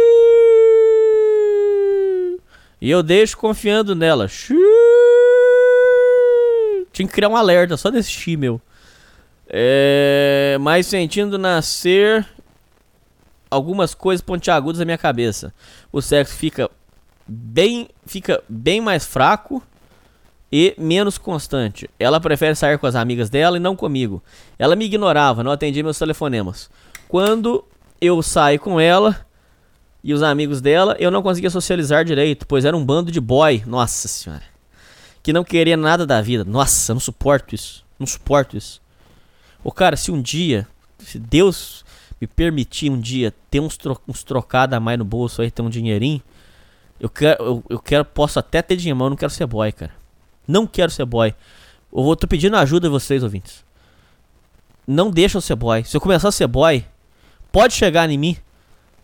E 2.87 2.91
eu 2.91 3.03
deixo 3.03 3.37
confiando 3.37 3.97
nela. 3.97 4.29
Tinha 6.93 7.09
que 7.09 7.13
criar 7.13 7.29
um 7.29 7.35
alerta 7.35 7.77
só 7.77 7.91
desse 7.91 8.37
meu. 8.37 8.61
É, 9.49 10.57
mas 10.61 10.87
sentindo 10.87 11.37
nascer 11.37 12.25
algumas 13.51 13.93
coisas 13.93 14.23
pontiagudas 14.23 14.79
na 14.79 14.85
minha 14.85 14.97
cabeça. 14.97 15.53
O 15.91 16.01
sexo 16.01 16.37
fica 16.37 16.71
bem, 17.27 17.89
fica 18.07 18.41
bem 18.49 18.81
mais 18.81 19.05
fraco 19.05 19.61
e 20.53 20.73
menos 20.79 21.19
constante. 21.19 21.91
Ela 21.99 22.21
prefere 22.21 22.55
sair 22.55 22.79
com 22.79 22.87
as 22.87 22.95
amigas 22.95 23.29
dela 23.29 23.57
e 23.57 23.61
não 23.61 23.75
comigo. 23.75 24.23
Ela 24.57 24.77
me 24.77 24.85
ignorava, 24.85 25.43
não 25.43 25.51
atendia 25.51 25.83
meus 25.83 25.99
telefonemas. 25.99 26.71
Quando 27.09 27.65
eu 28.01 28.23
saio 28.23 28.61
com 28.61 28.79
ela 28.79 29.26
e 30.07 30.15
os 30.15 30.23
amigos 30.23 30.61
dela, 30.61 30.95
eu 31.01 31.11
não 31.11 31.21
conseguia 31.21 31.51
socializar 31.51 32.05
direito, 32.05 32.47
pois 32.47 32.65
era 32.65 32.77
um 32.77 32.85
bando 32.85 33.11
de 33.11 33.21
boy. 33.21 33.65
Nossa 33.67 34.07
senhora. 34.07 34.45
Que 35.21 35.33
não 35.33 35.43
queria 35.43 35.77
nada 35.77 36.07
da 36.07 36.23
vida. 36.23 36.45
Nossa, 36.45 36.95
não 36.95 37.01
suporto 37.01 37.57
isso. 37.57 37.85
Não 37.99 38.07
suporto 38.07 38.57
isso. 38.57 38.81
Ô 39.65 39.73
cara, 39.73 39.97
se 39.97 40.13
um 40.13 40.23
dia, 40.23 40.65
se 41.01 41.19
Deus 41.19 41.85
me 42.21 42.29
permitir 42.29 42.89
um 42.89 43.01
dia 43.01 43.35
ter 43.51 43.59
uns, 43.59 43.77
tro 43.77 44.01
uns 44.07 44.23
trocados 44.23 44.77
a 44.77 44.79
mais 44.79 44.97
no 44.97 45.05
bolso 45.05 45.43
aí, 45.43 45.51
ter 45.51 45.61
um 45.61 45.69
dinheirinho, 45.69 46.23
eu 47.01 47.11
quero, 47.11 47.43
eu, 47.43 47.65
eu 47.69 47.81
quero, 47.81 48.05
posso 48.05 48.39
até 48.39 48.63
ter 48.63 48.77
dinheiro, 48.77 48.97
mas 48.97 49.07
eu 49.07 49.11
não 49.11 49.17
quero 49.17 49.33
ser 49.33 49.47
boy, 49.47 49.73
cara. 49.73 49.93
Não 50.47 50.69
quero 50.69 50.93
ser 50.93 51.05
boy. 51.05 51.35
Eu 51.93 52.05
vou, 52.05 52.15
tô 52.15 52.29
pedindo 52.29 52.57
ajuda 52.57 52.87
de 52.87 52.93
vocês, 52.93 53.25
ouvintes. 53.25 53.65
Não 54.87 55.11
deixa 55.11 55.37
eu 55.37 55.43
ser 55.43 55.57
boy. 55.57 55.83
Se 55.83 55.97
eu 55.97 56.01
começar 56.01 56.29
a 56.29 56.33
ser 56.33 56.47
boy, 56.47 56.87
pode 57.51 57.75
chegar 57.75 58.09
em 58.09 58.17
mim 58.17 58.37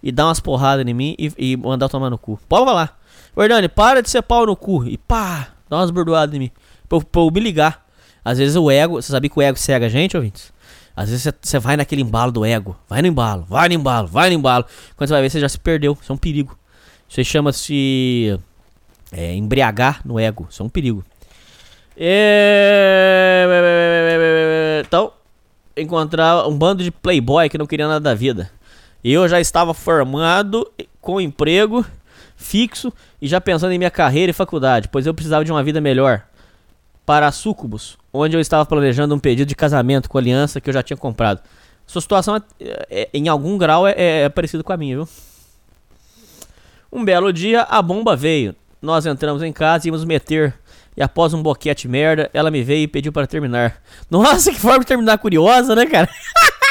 e 0.02 0.10
dar 0.10 0.26
umas 0.26 0.40
porradas 0.40 0.86
em 0.86 0.94
mim 0.94 1.14
e, 1.18 1.32
e 1.38 1.56
mandar 1.56 1.88
tomar 1.88 2.10
no 2.10 2.18
cu. 2.18 2.38
Pode 2.48 2.64
falar. 2.64 2.98
Hernani, 3.36 3.68
para 3.68 4.02
de 4.02 4.10
ser 4.10 4.22
pau 4.22 4.44
no 4.44 4.56
cu. 4.56 4.84
E 4.86 4.98
pá, 4.98 5.48
dá 5.68 5.76
umas 5.78 5.90
bordoadas 5.90 6.34
em 6.34 6.38
mim. 6.38 6.50
Pra, 6.88 7.00
pra 7.00 7.22
eu 7.22 7.30
me 7.30 7.40
ligar. 7.40 7.86
Às 8.24 8.38
vezes 8.38 8.56
o 8.56 8.70
ego, 8.70 9.00
você 9.00 9.10
sabia 9.10 9.28
que 9.28 9.38
o 9.38 9.42
ego 9.42 9.58
cega 9.58 9.86
a 9.86 9.88
gente, 9.88 10.16
ouvintes? 10.16 10.52
Às 10.94 11.10
vezes 11.10 11.32
você 11.40 11.58
vai 11.58 11.76
naquele 11.76 12.02
embalo 12.02 12.30
do 12.30 12.44
ego. 12.44 12.76
Vai 12.88 13.02
no 13.02 13.08
embalo, 13.08 13.44
vai 13.48 13.68
no 13.68 13.74
embalo, 13.74 14.06
vai 14.06 14.28
no 14.28 14.36
embalo. 14.36 14.64
Quando 14.96 15.08
você 15.08 15.14
vai 15.14 15.22
ver, 15.22 15.30
você 15.30 15.40
já 15.40 15.48
se 15.48 15.58
perdeu. 15.58 15.96
Isso 16.00 16.12
é 16.12 16.14
um 16.14 16.18
perigo. 16.18 16.56
Isso 17.08 17.24
chama-se 17.24 18.38
é, 19.10 19.34
embriagar 19.34 20.00
no 20.04 20.18
ego. 20.18 20.46
Isso 20.50 20.62
é 20.62 20.66
um 20.66 20.68
perigo. 20.68 21.04
É... 21.96 23.46
Então, 24.86 25.12
encontrar 25.76 26.46
um 26.46 26.56
bando 26.56 26.82
de 26.82 26.90
playboy 26.90 27.48
que 27.48 27.56
não 27.58 27.66
queria 27.66 27.86
nada 27.88 28.00
da 28.00 28.14
vida. 28.14 28.50
Eu 29.04 29.28
já 29.28 29.40
estava 29.40 29.74
formado 29.74 30.70
com 31.00 31.20
emprego 31.20 31.84
fixo 32.36 32.92
e 33.20 33.26
já 33.28 33.40
pensando 33.40 33.72
em 33.72 33.78
minha 33.78 33.90
carreira 33.90 34.30
e 34.30 34.34
faculdade, 34.34 34.88
pois 34.88 35.06
eu 35.06 35.14
precisava 35.14 35.44
de 35.44 35.52
uma 35.52 35.62
vida 35.62 35.80
melhor 35.80 36.22
para 37.04 37.30
Sucubus, 37.32 37.98
onde 38.12 38.36
eu 38.36 38.40
estava 38.40 38.64
planejando 38.64 39.14
um 39.14 39.18
pedido 39.18 39.48
de 39.48 39.54
casamento 39.54 40.08
com 40.08 40.18
a 40.18 40.20
aliança 40.20 40.60
que 40.60 40.70
eu 40.70 40.74
já 40.74 40.82
tinha 40.82 40.96
comprado. 40.96 41.40
Sua 41.86 42.00
situação, 42.00 42.36
é, 42.36 42.86
é, 42.90 43.08
em 43.12 43.28
algum 43.28 43.58
grau, 43.58 43.86
é, 43.86 43.92
é, 43.96 44.22
é 44.22 44.28
parecida 44.28 44.62
com 44.62 44.72
a 44.72 44.76
minha, 44.76 44.96
viu? 44.96 45.08
Um 46.92 47.04
belo 47.04 47.32
dia, 47.32 47.62
a 47.62 47.80
bomba 47.82 48.14
veio. 48.14 48.54
Nós 48.80 49.06
entramos 49.06 49.42
em 49.42 49.52
casa 49.52 49.86
e 49.86 49.88
íamos 49.88 50.04
meter. 50.04 50.54
E 50.96 51.02
após 51.02 51.32
um 51.32 51.42
boquete 51.42 51.88
merda, 51.88 52.30
ela 52.34 52.50
me 52.50 52.62
veio 52.62 52.84
e 52.84 52.88
pediu 52.88 53.12
para 53.12 53.26
terminar. 53.26 53.80
Nossa, 54.10 54.52
que 54.52 54.60
forma 54.60 54.80
de 54.80 54.86
terminar 54.86 55.18
curiosa, 55.18 55.74
né, 55.74 55.86
cara? 55.86 56.08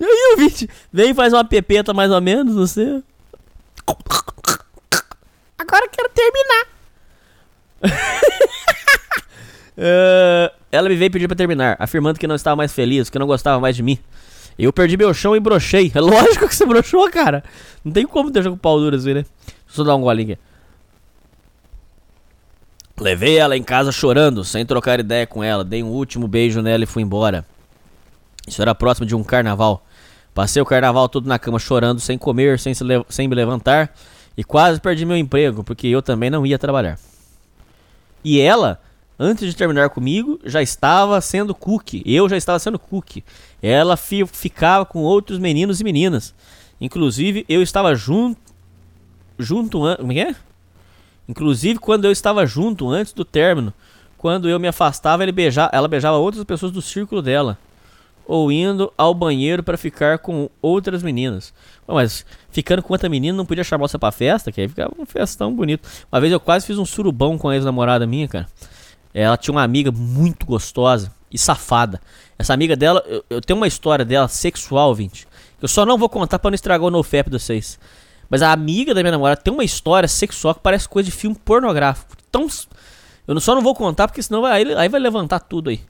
E 0.00 0.34
o 0.34 0.36
vídeo 0.36 0.68
vem 0.92 1.10
e 1.10 1.14
faz 1.14 1.32
uma 1.32 1.44
pepeta 1.44 1.92
mais 1.92 2.10
ou 2.10 2.20
menos, 2.20 2.54
não 2.54 2.66
sei. 2.66 3.02
Agora 5.58 5.84
eu 5.84 5.90
quero 5.90 6.08
terminar. 6.10 6.66
Uh, 9.76 10.54
ela 10.70 10.88
me 10.88 10.96
veio 10.96 11.10
pedir 11.10 11.28
pra 11.28 11.36
terminar, 11.36 11.76
afirmando 11.78 12.18
que 12.18 12.26
não 12.26 12.34
estava 12.34 12.56
mais 12.56 12.72
feliz, 12.72 13.08
que 13.10 13.18
não 13.18 13.26
gostava 13.26 13.60
mais 13.60 13.76
de 13.76 13.82
mim. 13.82 13.98
Eu 14.58 14.72
perdi 14.72 14.96
meu 14.96 15.12
chão 15.14 15.34
e 15.34 15.40
brochei. 15.40 15.90
É 15.94 16.00
lógico 16.00 16.48
que 16.48 16.54
você 16.54 16.66
brochou, 16.66 17.10
cara. 17.10 17.42
Não 17.84 17.92
tem 17.92 18.06
como 18.06 18.30
deixar 18.30 18.50
com 18.50 18.56
o 18.56 18.58
pau 18.58 18.78
duro 18.78 18.96
assim, 18.96 19.14
né? 19.14 19.24
Deixa 19.24 19.54
eu 19.68 19.74
só 19.74 19.84
dar 19.84 19.96
um 19.96 20.02
golinho 20.02 20.32
aqui. 20.32 20.42
Levei 23.00 23.38
ela 23.38 23.56
em 23.56 23.62
casa 23.62 23.90
chorando, 23.90 24.44
sem 24.44 24.64
trocar 24.64 25.00
ideia 25.00 25.26
com 25.26 25.42
ela. 25.42 25.64
Dei 25.64 25.82
um 25.82 25.88
último 25.88 26.28
beijo 26.28 26.60
nela 26.60 26.84
e 26.84 26.86
fui 26.86 27.02
embora. 27.02 27.44
Isso 28.46 28.60
era 28.60 28.74
próximo 28.74 29.06
de 29.06 29.14
um 29.14 29.22
carnaval. 29.22 29.84
Passei 30.34 30.60
o 30.62 30.66
carnaval 30.66 31.08
todo 31.08 31.28
na 31.28 31.38
cama 31.38 31.58
chorando, 31.58 32.00
sem 32.00 32.16
comer, 32.18 32.58
sem, 32.58 32.72
se 32.74 32.84
sem 33.08 33.28
me 33.28 33.34
levantar. 33.34 33.94
E 34.36 34.42
quase 34.42 34.80
perdi 34.80 35.04
meu 35.04 35.16
emprego, 35.16 35.62
porque 35.62 35.86
eu 35.88 36.00
também 36.00 36.30
não 36.30 36.44
ia 36.46 36.58
trabalhar. 36.58 36.98
E 38.24 38.40
ela, 38.40 38.80
antes 39.18 39.46
de 39.48 39.54
terminar 39.54 39.90
comigo, 39.90 40.40
já 40.44 40.62
estava 40.62 41.20
sendo 41.20 41.54
cookie. 41.54 42.02
Eu 42.06 42.28
já 42.28 42.36
estava 42.36 42.58
sendo 42.58 42.78
cookie. 42.78 43.22
Ela 43.62 43.96
fi- 43.96 44.26
ficava 44.26 44.86
com 44.86 45.00
outros 45.02 45.38
meninos 45.38 45.80
e 45.80 45.84
meninas. 45.84 46.34
Inclusive, 46.80 47.44
eu 47.48 47.62
estava 47.62 47.94
junto. 47.94 48.40
Junto. 49.38 49.84
an- 49.84 49.96
Como 49.96 50.12
é 50.12 50.20
é? 50.30 50.34
Inclusive, 51.28 51.78
quando 51.78 52.04
eu 52.06 52.10
estava 52.12 52.46
junto 52.46 52.88
antes 52.90 53.12
do 53.12 53.24
término, 53.24 53.72
quando 54.16 54.48
eu 54.48 54.58
me 54.58 54.66
afastava, 54.68 55.30
beija- 55.30 55.68
ela 55.72 55.88
beijava 55.88 56.16
outras 56.16 56.44
pessoas 56.44 56.72
do 56.72 56.80
círculo 56.82 57.20
dela. 57.22 57.58
Ou 58.26 58.52
indo 58.52 58.92
ao 58.96 59.12
banheiro 59.12 59.62
para 59.62 59.76
ficar 59.76 60.18
com 60.18 60.48
outras 60.60 61.02
meninas. 61.02 61.52
Mas 61.86 62.24
ficando 62.50 62.82
com 62.82 62.92
outra 62.92 63.08
menina 63.08 63.36
não 63.36 63.44
podia 63.44 63.64
chamar 63.64 63.88
você 63.88 63.98
pra 63.98 64.12
festa, 64.12 64.52
que 64.52 64.60
aí 64.60 64.68
ficava 64.68 64.92
um 64.98 65.04
festão 65.04 65.52
bonito. 65.52 65.88
Uma 66.10 66.20
vez 66.20 66.32
eu 66.32 66.40
quase 66.40 66.66
fiz 66.66 66.78
um 66.78 66.84
surubão 66.84 67.36
com 67.36 67.48
a 67.48 67.54
ex-namorada 67.54 68.06
minha, 68.06 68.28
cara. 68.28 68.46
Ela 69.12 69.36
tinha 69.36 69.52
uma 69.52 69.62
amiga 69.62 69.90
muito 69.90 70.46
gostosa 70.46 71.12
e 71.30 71.38
safada. 71.38 72.00
Essa 72.38 72.54
amiga 72.54 72.76
dela, 72.76 73.02
eu, 73.06 73.24
eu 73.28 73.40
tenho 73.40 73.58
uma 73.58 73.66
história 73.66 74.04
dela 74.04 74.28
sexual, 74.28 74.94
20. 74.94 75.26
Eu 75.60 75.68
só 75.68 75.84
não 75.84 75.98
vou 75.98 76.08
contar 76.08 76.38
pra 76.38 76.50
não 76.50 76.54
estragar 76.54 76.86
o 76.86 76.90
NoFap 76.90 77.30
de 77.30 77.38
vocês. 77.38 77.78
Mas 78.28 78.40
a 78.42 78.50
amiga 78.50 78.94
da 78.94 79.02
minha 79.02 79.12
namorada 79.12 79.40
tem 79.40 79.52
uma 79.52 79.64
história 79.64 80.08
sexual 80.08 80.54
que 80.54 80.60
parece 80.60 80.88
coisa 80.88 81.10
de 81.10 81.14
filme 81.14 81.36
pornográfico. 81.36 82.16
Então, 82.28 82.46
eu 83.26 83.40
só 83.40 83.54
não 83.54 83.62
vou 83.62 83.74
contar 83.74 84.08
porque 84.08 84.22
senão 84.22 84.40
vai, 84.40 84.62
aí 84.74 84.88
vai 84.88 85.00
levantar 85.00 85.40
tudo 85.40 85.70
aí. 85.70 85.80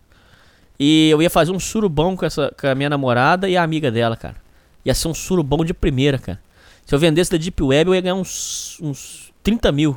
E 0.78 1.10
eu 1.10 1.23
ia 1.23 1.31
fazer 1.31 1.52
um 1.52 1.60
surubão 1.60 2.17
com, 2.17 2.25
essa, 2.25 2.52
com 2.59 2.67
a 2.67 2.75
minha 2.75 2.91
namorada 2.91 3.49
e 3.49 3.57
a 3.57 3.62
amiga 3.62 3.91
dela, 3.91 4.17
cara. 4.17 4.36
Ia 4.84 4.94
ser 4.94 5.09
um 5.09 5.15
surubão 5.15 5.65
de 5.65 5.73
primeira, 5.73 6.18
cara. 6.18 6.41
Se 6.84 6.94
eu 6.94 6.99
vendesse 6.99 7.31
da 7.31 7.36
Deep 7.36 7.62
Web, 7.62 7.91
eu 7.91 7.94
ia 7.94 8.01
ganhar 8.01 8.15
uns, 8.15 8.78
uns 8.81 9.33
30 9.42 9.70
mil. 9.73 9.97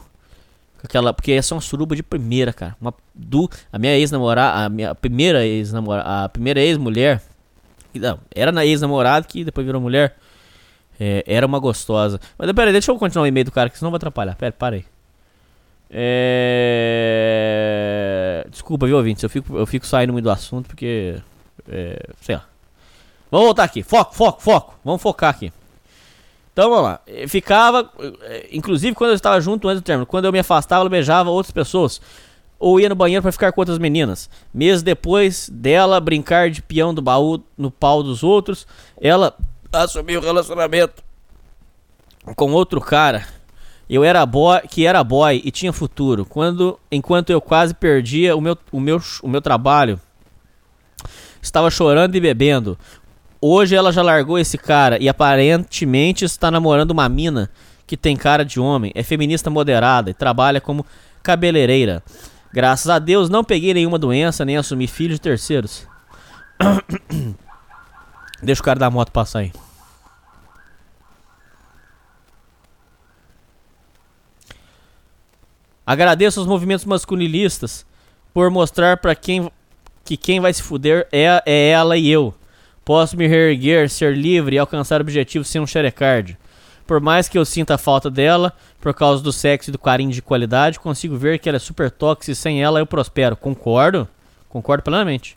Aquela, 0.83 1.11
porque 1.11 1.31
ia 1.31 1.41
ser 1.41 1.55
uma 1.55 1.61
suruba 1.61 1.95
de 1.95 2.03
primeira, 2.03 2.53
cara. 2.53 2.75
Uma, 2.79 2.93
do, 3.13 3.49
a 3.73 3.79
minha 3.79 3.97
ex-namorada, 3.97 4.65
a 4.65 4.69
minha 4.69 4.93
primeira 4.93 5.43
ex-namorada, 5.43 6.25
a 6.25 6.29
primeira 6.29 6.61
ex-mulher. 6.61 7.21
Não, 7.93 8.19
era 8.33 8.51
na 8.51 8.65
ex-namorada 8.65 9.25
que 9.25 9.43
depois 9.43 9.65
virou 9.65 9.81
mulher. 9.81 10.15
É, 10.99 11.23
era 11.25 11.45
uma 11.45 11.59
gostosa. 11.59 12.19
Mas 12.37 12.51
pera 12.51 12.69
aí, 12.69 12.71
deixa 12.71 12.91
eu 12.91 12.97
continuar 12.97 13.23
o 13.23 13.27
e-mail 13.27 13.45
do 13.45 13.51
cara, 13.51 13.69
que 13.69 13.77
senão 13.77 13.91
vai 13.91 13.97
atrapalhar. 13.97 14.35
Pera, 14.35 14.51
para 14.51 14.75
aí. 14.75 14.85
É... 16.77 18.45
Desculpa, 18.49 18.85
viu, 18.85 18.97
ouvintes? 18.97 19.23
Eu 19.23 19.29
fico, 19.29 19.57
eu 19.57 19.65
fico 19.65 19.85
saindo 19.85 20.13
muito 20.13 20.25
do 20.25 20.31
assunto 20.31 20.67
porque. 20.67 21.15
É, 21.67 22.07
sei 22.21 22.35
lá. 22.35 22.45
Vamos 23.31 23.45
voltar 23.47 23.63
aqui. 23.63 23.83
Foco, 23.83 24.15
foco, 24.15 24.41
foco. 24.41 24.75
Vamos 24.83 25.01
focar 25.01 25.29
aqui. 25.31 25.51
Então 26.53 26.69
vamos 26.69 26.85
lá. 26.85 27.01
Eh, 27.05 27.27
Ficava. 27.27 27.89
eh, 28.21 28.49
Inclusive 28.51 28.95
quando 28.95 29.09
eu 29.11 29.15
estava 29.15 29.41
junto 29.41 29.67
antes 29.67 29.81
do 29.81 29.85
término. 29.85 30.05
Quando 30.05 30.25
eu 30.25 30.31
me 30.31 30.39
afastava, 30.39 30.81
ela 30.81 30.89
beijava 30.89 31.29
outras 31.29 31.51
pessoas. 31.51 31.99
Ou 32.57 32.79
ia 32.79 32.87
no 32.87 32.95
banheiro 32.95 33.21
para 33.21 33.31
ficar 33.31 33.51
com 33.51 33.59
outras 33.61 33.77
meninas. 33.77 34.29
Meses 34.53 34.81
depois 34.81 35.49
dela 35.51 35.99
brincar 35.99 36.49
de 36.49 36.61
peão 36.61 36.93
do 36.93 37.01
baú 37.01 37.43
no 37.57 37.69
pau 37.69 38.01
dos 38.01 38.23
outros, 38.23 38.65
ela 39.01 39.35
assumiu 39.73 40.21
o 40.21 40.23
relacionamento 40.23 41.03
com 42.37 42.53
outro 42.53 42.79
cara. 42.79 43.27
Eu 43.89 44.03
era 44.03 44.25
boy, 44.25 44.61
que 44.67 44.85
era 44.85 45.03
boy 45.03 45.41
e 45.43 45.51
tinha 45.51 45.71
futuro. 45.71 46.25
Quando, 46.25 46.79
enquanto 46.91 47.29
eu 47.29 47.39
quase 47.39 47.73
perdia 47.73 48.35
o 48.35 48.41
meu, 48.41 48.57
o 48.71 48.79
meu, 48.79 49.01
o 49.21 49.27
meu 49.27 49.41
trabalho, 49.41 49.99
estava 51.41 51.69
chorando 51.69 52.15
e 52.15 52.19
bebendo. 52.19 52.77
Hoje 53.39 53.75
ela 53.75 53.91
já 53.91 54.01
largou 54.01 54.39
esse 54.39 54.57
cara 54.57 54.97
e 55.01 55.07
aparentemente 55.07 56.25
está 56.25 56.49
namorando 56.49 56.91
uma 56.91 57.07
mina 57.07 57.49
que 57.85 57.95
tem 57.95 58.17
cara 58.17 58.43
de 58.43 58.59
homem, 58.59 58.91
é 58.95 59.03
feminista 59.03 59.49
moderada 59.49 60.09
e 60.09 60.13
trabalha 60.13 60.59
como 60.59 60.85
cabeleireira. 61.21 62.03
Graças 62.51 62.89
a 62.89 62.97
Deus 62.97 63.29
não 63.29 63.43
peguei 63.43 63.73
nenhuma 63.73 63.99
doença 63.99 64.43
nem 64.43 64.57
assumi 64.57 64.87
filhos 64.87 65.17
de 65.17 65.21
terceiros. 65.21 65.87
Deixa 68.41 68.61
o 68.61 68.65
cara 68.65 68.79
da 68.79 68.89
moto 68.89 69.11
passar 69.11 69.39
aí. 69.39 69.51
Agradeço 75.85 76.39
aos 76.39 76.47
movimentos 76.47 76.85
masculinistas 76.85 77.85
por 78.33 78.49
mostrar 78.49 78.97
pra 78.97 79.13
quem 79.15 79.49
que 80.03 80.15
quem 80.15 80.39
vai 80.39 80.53
se 80.53 80.61
fuder 80.61 81.07
é, 81.11 81.41
é 81.45 81.69
ela 81.69 81.97
e 81.97 82.09
eu. 82.09 82.33
Posso 82.83 83.17
me 83.17 83.25
reerguer, 83.25 83.89
ser 83.89 84.15
livre 84.15 84.55
e 84.55 84.59
alcançar 84.59 85.01
objetivos 85.01 85.47
sem 85.47 85.59
um 85.59 85.65
xerecard. 85.65 86.37
Por 86.85 87.01
mais 87.01 87.27
que 87.27 87.37
eu 87.37 87.43
sinta 87.43 87.73
a 87.73 87.77
falta 87.79 88.11
dela, 88.11 88.53
por 88.79 88.93
causa 88.93 89.23
do 89.23 89.33
sexo 89.33 89.71
e 89.71 89.73
do 89.73 89.79
carinho 89.79 90.11
de 90.11 90.21
qualidade, 90.21 90.79
consigo 90.79 91.17
ver 91.17 91.39
que 91.39 91.49
ela 91.49 91.55
é 91.55 91.59
super 91.59 91.89
tóxica 91.89 92.31
e 92.31 92.35
sem 92.35 92.61
ela 92.61 92.79
eu 92.79 92.85
prospero. 92.85 93.35
Concordo? 93.35 94.07
Concordo 94.47 94.83
plenamente. 94.83 95.35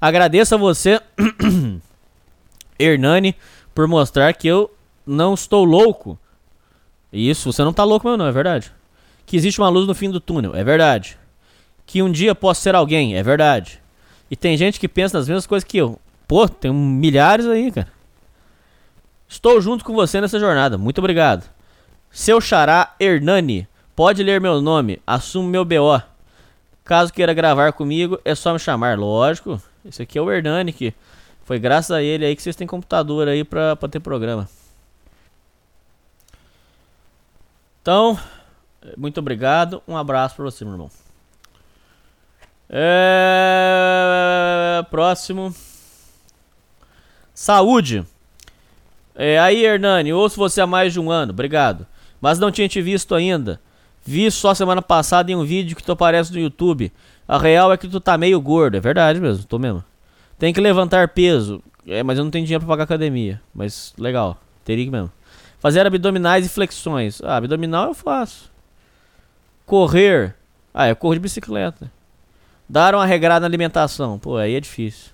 Agradeço 0.00 0.56
a 0.56 0.58
você, 0.58 1.00
Hernani, 2.76 3.36
por 3.72 3.86
mostrar 3.86 4.32
que 4.32 4.48
eu 4.48 4.68
não 5.06 5.34
estou 5.34 5.64
louco. 5.64 6.18
Isso, 7.12 7.52
você 7.52 7.62
não 7.62 7.72
tá 7.72 7.84
louco 7.84 8.06
mesmo 8.06 8.18
não, 8.18 8.26
é 8.26 8.32
verdade. 8.32 8.72
Que 9.28 9.36
existe 9.36 9.60
uma 9.60 9.68
luz 9.68 9.86
no 9.86 9.94
fim 9.94 10.08
do 10.08 10.20
túnel, 10.20 10.56
é 10.56 10.64
verdade. 10.64 11.18
Que 11.84 12.02
um 12.02 12.10
dia 12.10 12.34
posso 12.34 12.62
ser 12.62 12.74
alguém, 12.74 13.14
é 13.14 13.22
verdade. 13.22 13.78
E 14.30 14.34
tem 14.34 14.56
gente 14.56 14.80
que 14.80 14.88
pensa 14.88 15.18
nas 15.18 15.28
mesmas 15.28 15.46
coisas 15.46 15.68
que 15.68 15.76
eu. 15.76 16.00
Pô, 16.26 16.48
tem 16.48 16.72
milhares 16.72 17.44
aí, 17.44 17.70
cara. 17.70 17.88
Estou 19.28 19.60
junto 19.60 19.84
com 19.84 19.92
você 19.92 20.18
nessa 20.18 20.40
jornada, 20.40 20.78
muito 20.78 20.96
obrigado. 20.96 21.44
Seu 22.10 22.40
xará 22.40 22.94
Hernani, 22.98 23.68
pode 23.94 24.22
ler 24.22 24.40
meu 24.40 24.62
nome, 24.62 24.98
assumo 25.06 25.46
meu 25.46 25.62
BO. 25.62 26.00
Caso 26.82 27.12
queira 27.12 27.34
gravar 27.34 27.74
comigo, 27.74 28.18
é 28.24 28.34
só 28.34 28.54
me 28.54 28.58
chamar, 28.58 28.98
lógico. 28.98 29.60
Esse 29.84 30.00
aqui 30.00 30.16
é 30.16 30.22
o 30.22 30.32
Hernani, 30.32 30.72
que 30.72 30.94
foi 31.44 31.58
graças 31.58 31.90
a 31.90 32.02
ele 32.02 32.24
aí 32.24 32.34
que 32.34 32.42
vocês 32.42 32.56
têm 32.56 32.66
computador 32.66 33.28
aí 33.28 33.44
pra, 33.44 33.76
pra 33.76 33.90
ter 33.90 34.00
programa. 34.00 34.48
Então, 37.82 38.18
muito 38.96 39.18
obrigado. 39.18 39.82
Um 39.86 39.96
abraço 39.96 40.36
pra 40.36 40.44
você, 40.44 40.64
meu 40.64 40.74
irmão. 40.74 40.90
É... 42.70 44.04
Próximo. 44.90 45.54
Saúde. 47.34 48.04
É, 49.14 49.38
aí, 49.38 49.64
Hernani, 49.64 50.12
ouço 50.12 50.36
você 50.36 50.60
há 50.60 50.66
mais 50.66 50.92
de 50.92 51.00
um 51.00 51.10
ano. 51.10 51.32
Obrigado. 51.32 51.86
Mas 52.20 52.38
não 52.38 52.50
tinha 52.50 52.68
te 52.68 52.82
visto 52.82 53.14
ainda. 53.14 53.60
Vi 54.04 54.30
só 54.30 54.54
semana 54.54 54.80
passada 54.80 55.30
em 55.30 55.34
um 55.34 55.44
vídeo 55.44 55.76
que 55.76 55.82
tu 55.82 55.92
aparece 55.92 56.32
no 56.32 56.38
YouTube. 56.38 56.92
A 57.26 57.36
real 57.38 57.72
é 57.72 57.76
que 57.76 57.88
tu 57.88 58.00
tá 58.00 58.16
meio 58.16 58.40
gordo. 58.40 58.76
É 58.76 58.80
verdade 58.80 59.20
mesmo, 59.20 59.44
tô 59.44 59.58
mesmo. 59.58 59.84
Tem 60.38 60.52
que 60.52 60.60
levantar 60.60 61.08
peso. 61.08 61.62
É, 61.86 62.02
mas 62.02 62.18
eu 62.18 62.24
não 62.24 62.30
tenho 62.30 62.44
dinheiro 62.44 62.64
pra 62.64 62.74
pagar 62.74 62.84
academia. 62.84 63.40
Mas 63.54 63.92
legal, 63.98 64.38
teria 64.64 64.84
que 64.84 64.90
mesmo. 64.90 65.10
Fazer 65.58 65.86
abdominais 65.86 66.46
e 66.46 66.48
flexões. 66.48 67.20
Ah, 67.22 67.36
abdominal 67.36 67.88
eu 67.88 67.94
faço. 67.94 68.50
Correr. 69.68 70.34
Ah, 70.72 70.88
eu 70.88 70.96
corro 70.96 71.12
de 71.12 71.20
bicicleta. 71.20 71.92
Dar 72.66 72.94
uma 72.94 73.04
regrada 73.04 73.40
na 73.40 73.46
alimentação. 73.46 74.18
Pô, 74.18 74.38
aí 74.38 74.54
é 74.54 74.60
difícil. 74.60 75.12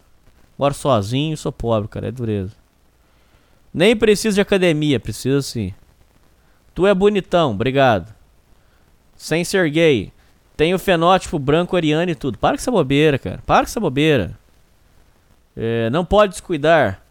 Moro 0.57 0.73
sozinho, 0.73 1.37
sou 1.37 1.51
pobre, 1.51 1.89
cara. 1.89 2.07
É 2.07 2.13
dureza. 2.13 2.53
Nem 3.73 3.97
preciso 3.97 4.37
de 4.37 4.41
academia, 4.41 5.01
precisa 5.01 5.43
sim. 5.43 5.75
Tu 6.73 6.87
é 6.87 6.95
bonitão, 6.95 7.51
obrigado. 7.51 8.15
Sem 9.17 9.43
ser 9.43 9.69
gay. 9.71 10.13
Tem 10.57 10.73
o 10.73 10.79
fenótipo 10.79 11.37
branco 11.37 11.75
ariano 11.75 12.13
e 12.13 12.15
tudo. 12.15 12.39
Para 12.39 12.57
com 12.57 12.61
essa 12.61 12.71
bobeira, 12.71 13.19
cara. 13.19 13.41
Para 13.45 13.65
com 13.65 13.71
essa 13.71 13.81
bobeira. 13.81 14.39
É, 15.57 15.91
não 15.91 16.05
pode 16.05 16.31
descuidar. 16.31 17.03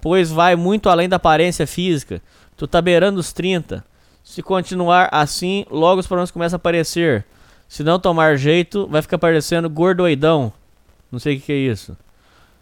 Pois 0.00 0.30
vai 0.30 0.54
muito 0.54 0.88
além 0.88 1.08
da 1.08 1.16
aparência 1.16 1.66
física. 1.66 2.22
Tu 2.56 2.68
tá 2.68 2.80
beirando 2.80 3.18
os 3.18 3.32
30. 3.32 3.84
Se 4.22 4.42
continuar 4.42 5.08
assim, 5.12 5.64
logo 5.70 6.00
os 6.00 6.06
problemas 6.06 6.30
começam 6.30 6.56
a 6.56 6.58
aparecer. 6.58 7.24
Se 7.68 7.82
não 7.82 7.98
tomar 7.98 8.36
jeito, 8.36 8.86
vai 8.86 9.02
ficar 9.02 9.18
parecendo 9.18 9.70
gordoidão. 9.70 10.52
Não 11.10 11.18
sei 11.18 11.36
o 11.36 11.38
que, 11.38 11.46
que 11.46 11.52
é 11.52 11.56
isso. 11.56 11.96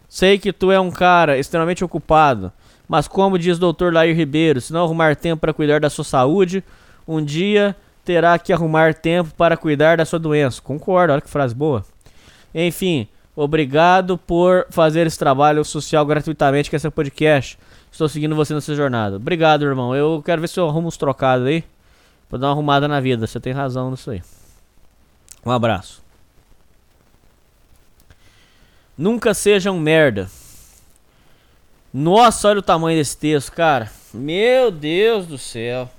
Sei 0.09 0.39
que 0.39 0.53
tu 0.53 0.71
é 0.71 0.81
um 0.81 0.91
cara 0.91 1.39
extremamente 1.39 1.85
ocupado. 1.85 2.53
Mas 2.89 3.07
como 3.07 3.39
diz 3.39 3.59
o 3.61 3.73
Dr. 3.73 3.93
Lair 3.93 4.17
Ribeiro, 4.17 4.61
se 4.61 4.73
não 4.73 4.85
arrumar 4.85 5.15
tempo 5.15 5.41
para 5.41 5.53
cuidar 5.53 5.81
da 5.81 5.91
sua 5.91 6.05
saúde, 6.05 6.65
um 7.07 7.23
dia 7.23 7.77
terá 8.05 8.39
que 8.39 8.53
arrumar 8.53 8.95
tempo 8.95 9.31
para 9.37 9.57
cuidar 9.57 9.99
da 9.99 10.07
sua 10.07 10.19
doença. 10.19 10.63
Concordo, 10.63 11.13
olha 11.13 11.21
que 11.21 11.29
frase 11.29 11.55
boa. 11.55 11.85
Enfim, 12.55 13.07
obrigado 13.37 14.17
por 14.17 14.67
fazer 14.71 15.07
esse 15.07 15.19
trabalho 15.19 15.63
social 15.63 16.07
gratuitamente 16.07 16.71
com 16.71 16.77
esse 16.77 16.89
podcast. 16.91 17.59
Estou 17.91 18.09
seguindo 18.09 18.37
você 18.37 18.55
nessa 18.55 18.75
jornada. 18.75 19.17
Obrigado, 19.17 19.65
irmão. 19.65 19.95
Eu 19.95 20.23
quero 20.25 20.41
ver 20.41 20.49
se 20.49 20.59
eu 20.59 20.69
arrumo 20.69 20.89
uns 20.89 20.97
trocados 20.97 21.47
aí. 21.47 21.65
Pra 22.29 22.39
dar 22.39 22.49
uma 22.49 22.53
arrumada 22.53 22.87
na 22.87 23.01
vida. 23.01 23.27
Você 23.27 23.41
tem 23.41 23.53
razão 23.53 23.91
nisso 23.91 24.11
aí. 24.11 24.23
Um 25.45 25.51
abraço. 25.51 26.03
Nunca 28.97 29.33
seja 29.33 29.71
um 29.71 29.79
merda. 29.79 30.29
Nossa, 31.93 32.49
olha 32.49 32.59
o 32.59 32.63
tamanho 32.63 32.99
desse 32.99 33.17
texto, 33.17 33.53
cara. 33.53 33.91
Meu 34.13 34.71
Deus 34.71 35.27
do 35.27 35.39
céu. 35.39 35.91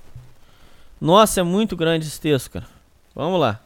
Nossa, 1.00 1.40
é 1.40 1.42
muito 1.42 1.76
grande 1.76 2.06
esse 2.06 2.20
texto, 2.20 2.50
cara. 2.50 2.66
Vamos 3.14 3.40
lá. 3.40 3.58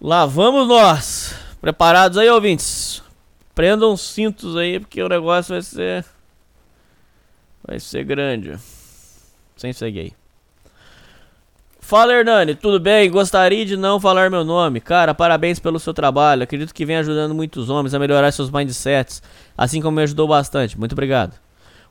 Lá 0.00 0.24
vamos 0.24 0.66
nós. 0.66 1.34
Preparados 1.60 2.16
aí, 2.16 2.30
ouvintes? 2.30 3.02
Prendam 3.54 3.92
os 3.92 4.00
cintos 4.00 4.56
aí, 4.56 4.80
porque 4.80 5.02
o 5.02 5.08
negócio 5.08 5.52
vai 5.54 5.62
ser. 5.62 6.06
Vai 7.70 7.78
ser 7.78 8.02
grande. 8.02 8.58
Sem 9.56 9.72
seguir 9.72 10.00
aí. 10.00 10.12
Fala 11.78 12.12
Hernani, 12.12 12.56
tudo 12.56 12.80
bem? 12.80 13.08
Gostaria 13.08 13.64
de 13.64 13.76
não 13.76 14.00
falar 14.00 14.28
meu 14.28 14.44
nome. 14.44 14.80
Cara, 14.80 15.14
parabéns 15.14 15.60
pelo 15.60 15.78
seu 15.78 15.94
trabalho. 15.94 16.42
Acredito 16.42 16.74
que 16.74 16.84
vem 16.84 16.96
ajudando 16.96 17.32
muitos 17.32 17.70
homens 17.70 17.94
a 17.94 17.98
melhorar 18.00 18.32
seus 18.32 18.50
mindsets, 18.50 19.22
assim 19.56 19.80
como 19.80 19.98
me 19.98 20.02
ajudou 20.02 20.26
bastante. 20.26 20.76
Muito 20.76 20.94
obrigado. 20.94 21.38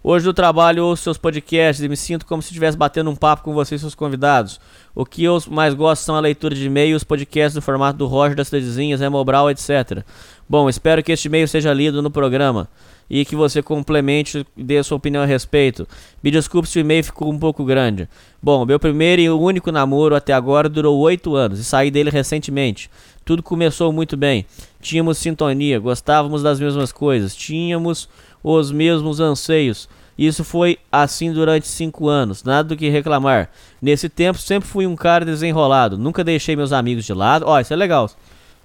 Hoje 0.04 0.26
no 0.26 0.34
trabalho 0.34 0.84
ouço 0.84 1.04
seus 1.04 1.18
podcasts 1.18 1.82
e 1.82 1.88
me 1.88 1.96
sinto 1.96 2.26
como 2.26 2.42
se 2.42 2.50
estivesse 2.50 2.78
batendo 2.78 3.10
um 3.10 3.16
papo 3.16 3.44
com 3.44 3.54
vocês 3.54 3.80
e 3.80 3.84
seus 3.84 3.96
convidados. 3.96 4.60
O 4.94 5.06
que 5.06 5.24
eu 5.24 5.42
mais 5.48 5.74
gosto 5.74 6.02
são 6.02 6.16
a 6.16 6.20
leitura 6.20 6.56
de 6.56 6.66
e-mails, 6.66 7.06
podcasts 7.06 7.56
no 7.56 7.62
formato 7.62 7.98
do 7.98 8.06
Roger 8.06 8.36
das 8.36 8.50
Cidadezinhas, 8.50 9.00
Emobral, 9.00 9.50
etc. 9.50 10.04
Bom, 10.48 10.68
espero 10.68 11.02
que 11.02 11.14
este 11.14 11.30
e-mail 11.30 11.48
seja 11.48 11.74
lido 11.74 12.02
no 12.02 12.12
programa 12.12 12.68
e 13.10 13.26
que 13.26 13.36
você 13.36 13.62
complemente 13.62 14.46
e 14.56 14.64
dê 14.64 14.78
a 14.78 14.84
sua 14.84 14.98
opinião 14.98 15.24
a 15.24 15.26
respeito. 15.26 15.88
Me 16.22 16.30
desculpe 16.30 16.70
se 16.70 16.78
o 16.78 16.82
e-mail 16.82 17.04
ficou 17.04 17.32
um 17.32 17.40
pouco 17.40 17.66
grande. 17.66 18.08
Bom, 18.42 18.66
meu 18.66 18.80
primeiro 18.80 19.22
e 19.22 19.30
único 19.30 19.72
namoro 19.72 20.16
até 20.16 20.34
agora 20.34 20.70
durou 20.70 21.00
oito 21.00 21.36
anos 21.36 21.60
e 21.60 21.64
saí 21.64 21.90
dele 21.90 22.10
recentemente. 22.10 22.90
Tudo 23.26 23.42
começou 23.42 23.92
muito 23.92 24.16
bem. 24.16 24.46
Tínhamos 24.82 25.18
sintonia, 25.18 25.80
gostávamos 25.80 26.44
das 26.44 26.60
mesmas 26.60 26.92
coisas, 26.92 27.36
tínhamos 27.36 28.08
os 28.44 28.72
mesmos 28.72 29.20
anseios. 29.20 29.90
Isso 30.18 30.44
foi 30.44 30.78
assim 30.92 31.32
durante 31.32 31.66
cinco 31.68 32.10
anos, 32.10 32.44
nada 32.44 32.68
do 32.68 32.76
que 32.76 32.90
reclamar. 32.90 33.50
Nesse 33.82 34.10
tempo 34.10 34.38
sempre 34.38 34.68
fui 34.68 34.86
um 34.86 34.96
cara 34.96 35.24
desenrolado, 35.24 35.98
nunca 35.98 36.24
deixei 36.26 36.56
meus 36.56 36.74
amigos 36.74 37.06
de 37.06 37.14
lado. 37.14 37.46
Ó, 37.48 37.60
isso 37.60 37.74
é 37.74 37.76
legal. 37.76 38.10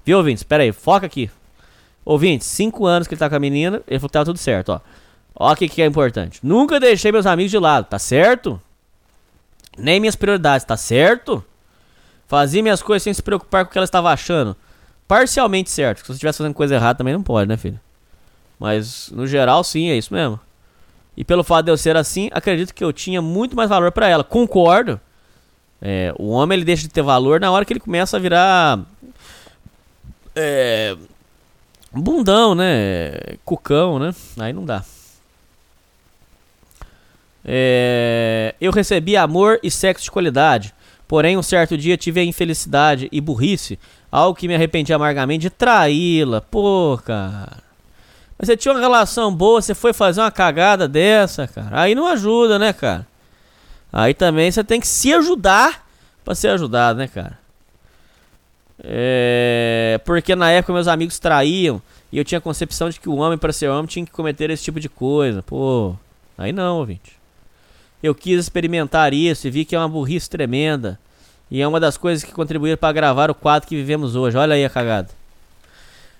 Viu, 0.05 0.19
ouvintes? 0.19 0.41
Espera 0.41 0.65
aí, 0.65 0.73
foca 0.73 1.07
aqui. 1.07 1.31
Ouvinte, 2.05 2.45
5 2.45 2.87
anos 2.87 3.09
que 3.09 3.15
ele 3.15 3.19
tá 3.19 3.29
com 3.31 3.37
a 3.37 3.41
menina, 3.41 3.83
ele 3.89 3.99
falou 3.99 4.09
que 4.09 4.13
tava 4.13 4.25
tudo 4.27 4.39
certo, 4.39 4.71
ó. 4.71 4.81
Ó 5.37 5.53
o 5.53 5.57
que, 5.57 5.69
que 5.69 5.83
é 5.83 5.87
importante. 5.87 6.39
Nunca 6.43 6.79
deixei 6.79 7.11
meus 7.11 7.27
amigos 7.27 7.51
de 7.51 7.59
lado, 7.59 7.87
tá 7.87 7.99
certo? 7.99 8.61
Nem 9.77 9.99
minhas 9.99 10.15
prioridades, 10.15 10.65
tá 10.65 10.77
certo? 10.77 11.45
Fazia 12.27 12.63
minhas 12.63 12.83
coisas 12.83 13.03
sem 13.03 13.13
se 13.13 13.23
preocupar 13.23 13.65
com 13.65 13.71
o 13.71 13.73
que 13.73 13.79
ela 13.79 13.85
estava 13.85 14.13
achando. 14.13 14.57
Parcialmente 15.09 15.71
certo. 15.71 15.99
Se 15.99 16.07
você 16.07 16.13
estivesse 16.13 16.39
fazendo 16.39 16.55
coisa 16.55 16.75
errada 16.75 16.99
também 16.99 17.15
não 17.15 17.23
pode, 17.23 17.49
né, 17.49 17.57
filho? 17.57 17.81
Mas 18.59 19.11
no 19.11 19.27
geral, 19.27 19.65
sim, 19.65 19.91
é 19.91 19.97
isso 19.97 20.15
mesmo. 20.15 20.39
E 21.17 21.25
pelo 21.25 21.45
fato 21.45 21.67
de 21.67 21.73
eu 21.73 21.77
ser 21.77 21.97
assim, 21.97 22.29
acredito 22.33 22.75
que 22.75 22.83
eu 22.83 22.93
tinha 22.93 23.21
muito 23.21 23.57
mais 23.57 23.69
valor 23.69 23.93
para 23.93 24.09
ela. 24.09 24.25
Concordo. 24.25 25.01
É, 25.81 26.15
o 26.19 26.31
homem 26.31 26.57
ele 26.57 26.65
deixa 26.65 26.83
de 26.83 26.89
ter 26.89 27.03
valor 27.03 27.41
na 27.41 27.51
hora 27.51 27.65
que 27.65 27.73
ele 27.73 27.81
começa 27.81 28.17
a 28.17 28.21
virar. 28.21 28.81
É, 30.35 30.97
bundão, 32.01 32.55
né? 32.55 33.13
Cucão, 33.45 33.99
né? 33.99 34.15
Aí 34.39 34.53
não 34.53 34.65
dá. 34.65 34.85
É, 37.45 38.55
eu 38.61 38.73
recebi 38.73 39.17
amor 39.17 39.61
e 39.63 39.71
sexo 39.71 40.05
de 40.05 40.11
qualidade. 40.11 40.75
Porém, 41.07 41.37
um 41.37 41.43
certo 41.43 41.77
dia 41.77 41.97
tive 41.97 42.21
a 42.21 42.25
infelicidade 42.25 43.09
e 43.13 43.21
burrice, 43.21 43.79
algo 44.11 44.37
que 44.37 44.49
me 44.49 44.55
arrependi 44.55 44.93
amargamente 44.93 45.43
de 45.43 45.51
traí-la. 45.51 46.41
Pô, 46.41 46.99
cara. 47.05 47.63
Mas 48.39 48.49
você 48.49 48.57
tinha 48.57 48.73
uma 48.73 48.81
relação 48.81 49.33
boa, 49.33 49.61
você 49.61 49.75
foi 49.75 49.93
fazer 49.93 50.21
uma 50.23 50.31
cagada 50.31 50.89
dessa, 50.89 51.47
cara. 51.47 51.83
Aí 51.83 51.95
não 51.95 52.07
ajuda, 52.07 52.59
né, 52.59 52.73
cara? 52.73 53.07
Aí 53.93 54.15
também 54.15 54.51
você 54.51 54.65
tem 54.65 54.81
que 54.81 54.89
se 54.89 55.13
ajudar 55.13 55.87
pra 56.25 56.35
ser 56.35 56.49
ajudado, 56.49 56.99
né, 56.99 57.07
cara? 57.07 57.39
É... 58.83 60.01
Porque 60.05 60.35
na 60.35 60.51
época 60.51 60.73
meus 60.73 60.89
amigos 60.89 61.19
traíam 61.19 61.81
e 62.11 62.19
eu 62.19 62.25
tinha 62.25 62.39
a 62.39 62.43
concepção 62.43 62.89
de 62.89 63.01
que 63.01 63.09
o 63.09 63.17
homem, 63.17 63.39
para 63.39 63.53
ser 63.53 63.69
homem, 63.69 63.87
tinha 63.87 64.07
que 64.07 64.13
cometer 64.13 64.51
esse 64.51 64.63
tipo 64.63 64.79
de 64.79 64.89
coisa. 64.89 65.43
Pô, 65.43 65.95
aí 66.39 66.53
não, 66.53 66.79
ouvinte. 66.79 67.17
Eu 68.03 68.15
quis 68.15 68.39
experimentar 68.39 69.13
isso 69.13 69.47
e 69.47 69.51
vi 69.51 69.65
que 69.65 69.75
é 69.75 69.79
uma 69.79 69.89
burrice 69.89 70.29
tremenda. 70.29 70.99
E 71.51 71.61
é 71.61 71.67
uma 71.67 71.81
das 71.81 71.97
coisas 71.97 72.25
que 72.25 72.33
contribuíram 72.33 72.77
para 72.77 72.93
gravar 72.93 73.31
o 73.31 73.35
quadro 73.35 73.69
que 73.69 73.77
vivemos 73.77 74.17
hoje. 74.17 74.37
Olha 74.37 74.55
aí 74.55 74.65
a 74.65 74.71
cagada. 74.71 75.09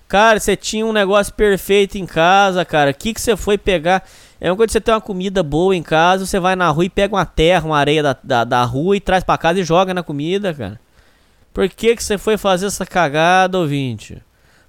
Cara, 0.07 0.39
você 0.39 0.55
tinha 0.55 0.85
um 0.85 0.93
negócio 0.93 1.33
perfeito 1.33 1.97
em 1.97 2.05
casa, 2.05 2.63
cara. 2.63 2.91
O 2.91 2.93
que, 2.93 3.13
que 3.13 3.21
você 3.21 3.35
foi 3.35 3.57
pegar? 3.57 4.07
É 4.39 4.51
uma 4.51 4.55
coisa 4.55 4.67
que 4.67 4.73
você 4.73 4.81
tem 4.81 4.93
uma 4.93 5.01
comida 5.01 5.41
boa 5.41 5.75
em 5.75 5.81
casa, 5.81 6.25
você 6.25 6.39
vai 6.39 6.55
na 6.55 6.69
rua 6.69 6.85
e 6.85 6.89
pega 6.89 7.15
uma 7.15 7.25
terra, 7.25 7.65
uma 7.65 7.77
areia 7.77 8.03
da, 8.03 8.17
da, 8.21 8.43
da 8.43 8.63
rua 8.63 8.95
e 8.97 8.99
traz 8.99 9.23
para 9.23 9.37
casa 9.37 9.59
e 9.59 9.63
joga 9.63 9.93
na 9.93 10.03
comida, 10.03 10.53
cara. 10.53 10.79
Por 11.55 11.69
que, 11.69 11.95
que 11.95 12.03
você 12.03 12.17
foi 12.17 12.37
fazer 12.37 12.65
essa 12.65 12.85
cagada, 12.85 13.57
ouvinte? 13.57 14.21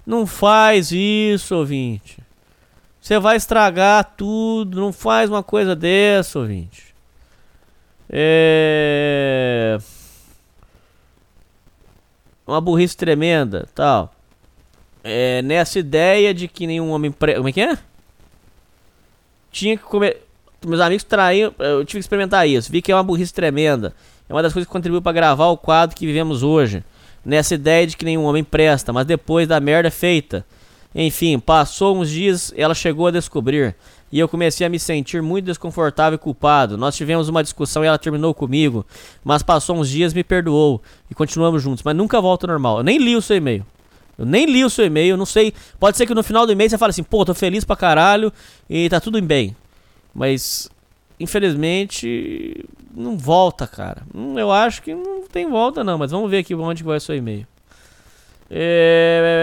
Não 0.06 0.24
faz 0.24 0.92
isso, 0.92 1.56
ouvinte. 1.56 2.18
Você 3.00 3.18
vai 3.18 3.36
estragar 3.36 4.14
tudo. 4.16 4.80
Não 4.80 4.92
faz 4.92 5.28
uma 5.28 5.42
coisa 5.42 5.74
dessa, 5.74 6.38
ouvinte. 6.38 6.94
É. 8.08 9.78
Uma 12.46 12.60
burrice 12.60 12.96
tremenda, 12.96 13.68
tal. 13.74 14.14
É, 15.02 15.42
nessa 15.42 15.80
ideia 15.80 16.32
de 16.32 16.46
que 16.46 16.68
nenhum 16.68 16.90
homem. 16.90 17.10
Pre... 17.10 17.34
Como 17.34 17.48
é 17.48 17.52
que 17.52 17.62
é? 17.62 17.76
Tinha 19.50 19.76
que 19.76 19.82
comer. 19.82 20.22
Meus 20.64 20.80
amigos 20.80 21.02
traíam. 21.02 21.52
Eu 21.58 21.84
tive 21.84 21.98
que 21.98 22.04
experimentar 22.04 22.46
isso. 22.46 22.70
Vi 22.70 22.80
que 22.80 22.92
é 22.92 22.94
uma 22.94 23.02
burrice 23.02 23.34
tremenda. 23.34 23.92
É 24.28 24.32
uma 24.32 24.42
das 24.42 24.52
coisas 24.52 24.66
que 24.66 24.72
contribuiu 24.72 25.02
para 25.02 25.12
gravar 25.12 25.46
o 25.46 25.56
quadro 25.56 25.96
que 25.96 26.06
vivemos 26.06 26.42
hoje. 26.42 26.84
Nessa 27.24 27.54
ideia 27.54 27.86
de 27.86 27.96
que 27.96 28.04
nenhum 28.04 28.24
homem 28.24 28.44
presta, 28.44 28.92
mas 28.92 29.06
depois 29.06 29.48
da 29.48 29.58
merda 29.60 29.90
feita. 29.90 30.44
Enfim, 30.94 31.38
passou 31.38 31.98
uns 31.98 32.08
dias, 32.08 32.52
ela 32.56 32.74
chegou 32.74 33.06
a 33.06 33.10
descobrir. 33.10 33.74
E 34.10 34.18
eu 34.18 34.28
comecei 34.28 34.66
a 34.66 34.70
me 34.70 34.78
sentir 34.78 35.20
muito 35.20 35.46
desconfortável 35.46 36.14
e 36.14 36.18
culpado. 36.18 36.78
Nós 36.78 36.96
tivemos 36.96 37.28
uma 37.28 37.42
discussão 37.42 37.84
e 37.84 37.86
ela 37.86 37.98
terminou 37.98 38.32
comigo. 38.32 38.86
Mas 39.24 39.42
passou 39.42 39.76
uns 39.76 39.88
dias, 39.88 40.14
me 40.14 40.22
perdoou. 40.22 40.80
E 41.10 41.14
continuamos 41.14 41.62
juntos. 41.62 41.82
Mas 41.84 41.96
nunca 41.96 42.20
volta 42.20 42.46
ao 42.46 42.52
normal. 42.52 42.78
Eu 42.78 42.84
nem 42.84 42.98
li 42.98 43.16
o 43.16 43.20
seu 43.20 43.36
e-mail. 43.36 43.66
Eu 44.16 44.24
nem 44.24 44.46
li 44.46 44.64
o 44.64 44.70
seu 44.70 44.86
e-mail, 44.86 45.16
não 45.16 45.26
sei. 45.26 45.52
Pode 45.78 45.96
ser 45.96 46.06
que 46.06 46.14
no 46.14 46.22
final 46.22 46.46
do 46.46 46.52
e-mail 46.52 46.70
você 46.70 46.78
fale 46.78 46.90
assim, 46.90 47.02
pô, 47.02 47.24
tô 47.24 47.34
feliz 47.34 47.64
pra 47.64 47.76
caralho 47.76 48.32
e 48.70 48.88
tá 48.88 49.00
tudo 49.00 49.20
bem. 49.20 49.54
Mas, 50.14 50.70
infelizmente, 51.18 52.64
não 52.94 53.16
volta, 53.16 53.66
cara. 53.66 54.02
Hum, 54.14 54.38
eu 54.38 54.52
acho 54.52 54.82
que 54.82 54.94
não 54.94 55.26
tem 55.26 55.48
volta, 55.48 55.82
não. 55.82 55.98
Mas 55.98 56.10
vamos 56.10 56.30
ver 56.30 56.38
aqui 56.38 56.54
onde 56.54 56.82
vai 56.82 56.96
o 56.98 57.00
seu 57.00 57.16
e-mail. 57.16 57.46
É... 58.50 59.34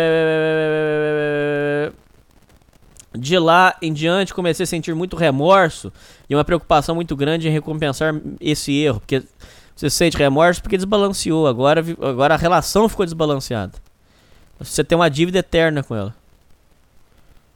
De 3.15 3.37
lá 3.37 3.75
em 3.81 3.93
diante 3.93 4.33
comecei 4.33 4.63
a 4.63 4.67
sentir 4.67 4.95
muito 4.95 5.15
remorso 5.15 5.93
e 6.27 6.33
uma 6.35 6.43
preocupação 6.43 6.95
muito 6.95 7.15
grande 7.15 7.47
em 7.47 7.51
recompensar 7.51 8.19
esse 8.41 8.75
erro. 8.75 8.99
Porque 8.99 9.21
você 9.75 9.89
sente 9.89 10.17
remorso 10.17 10.61
porque 10.61 10.77
desbalanceou. 10.77 11.47
Agora, 11.47 11.83
agora 12.01 12.33
a 12.33 12.37
relação 12.37 12.89
ficou 12.89 13.05
desbalanceada. 13.05 13.73
Você 14.59 14.83
tem 14.83 14.95
uma 14.95 15.09
dívida 15.09 15.39
eterna 15.39 15.83
com 15.83 15.95
ela. 15.95 16.15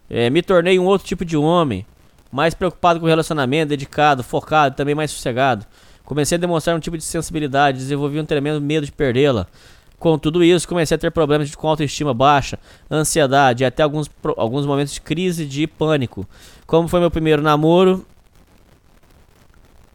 É, 0.10 0.30
me 0.30 0.42
tornei 0.42 0.80
um 0.80 0.86
outro 0.86 1.08
tipo 1.08 1.26
de 1.26 1.36
homem. 1.36 1.86
Mais 2.32 2.54
preocupado 2.54 3.00
com 3.00 3.06
o 3.06 3.10
relacionamento, 3.10 3.70
dedicado, 3.70 4.24
focado, 4.24 4.76
também 4.76 4.96
mais 4.96 5.12
sossegado. 5.12 5.66
Comecei 6.04 6.38
a 6.38 6.40
demonstrar 6.40 6.76
um 6.76 6.80
tipo 6.80 6.98
de 6.98 7.04
sensibilidade, 7.04 7.80
desenvolvi 7.80 8.20
um 8.20 8.26
tremendo 8.26 8.62
medo 8.62 8.86
de 8.86 8.92
perdê-la. 8.92 9.48
Com 10.00 10.18
tudo 10.18 10.44
isso, 10.44 10.68
comecei 10.68 10.96
a 10.96 10.98
ter 10.98 11.12
problemas 11.12 11.54
com 11.56 11.68
autoestima 11.68 12.14
baixa, 12.14 12.60
ansiedade 12.90 13.64
e 13.64 13.66
até 13.66 13.82
alguns, 13.82 14.10
alguns 14.38 14.66
momentos 14.66 14.94
de 14.94 15.02
crise 15.02 15.46
de 15.46 15.66
pânico. 15.66 16.28
Como 16.68 16.88
foi 16.88 17.00
meu 17.00 17.10
primeiro 17.10 17.42
namoro, 17.42 18.06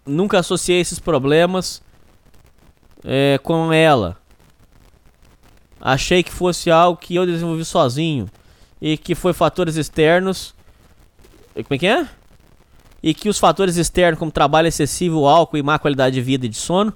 nunca 0.04 0.40
associei 0.40 0.80
esses 0.80 0.98
problemas 0.98 1.80
é, 3.04 3.38
com 3.42 3.72
ela. 3.72 4.16
Achei 5.80 6.22
que 6.22 6.32
fosse 6.32 6.70
algo 6.70 7.00
que 7.00 7.14
eu 7.14 7.24
desenvolvi 7.24 7.64
sozinho 7.64 8.28
e 8.80 8.96
que 8.96 9.14
foi 9.14 9.32
fatores 9.32 9.76
externos. 9.76 10.54
Como 11.54 11.74
é 11.74 11.78
que 11.78 11.86
é? 11.86 12.08
E 13.02 13.12
que 13.12 13.28
os 13.28 13.38
fatores 13.38 13.76
externos, 13.76 14.18
como 14.18 14.30
trabalho 14.30 14.68
excessivo, 14.68 15.26
álcool 15.26 15.56
e 15.56 15.62
má 15.62 15.78
qualidade 15.78 16.14
de 16.14 16.22
vida 16.22 16.46
e 16.46 16.48
de 16.48 16.56
sono, 16.56 16.94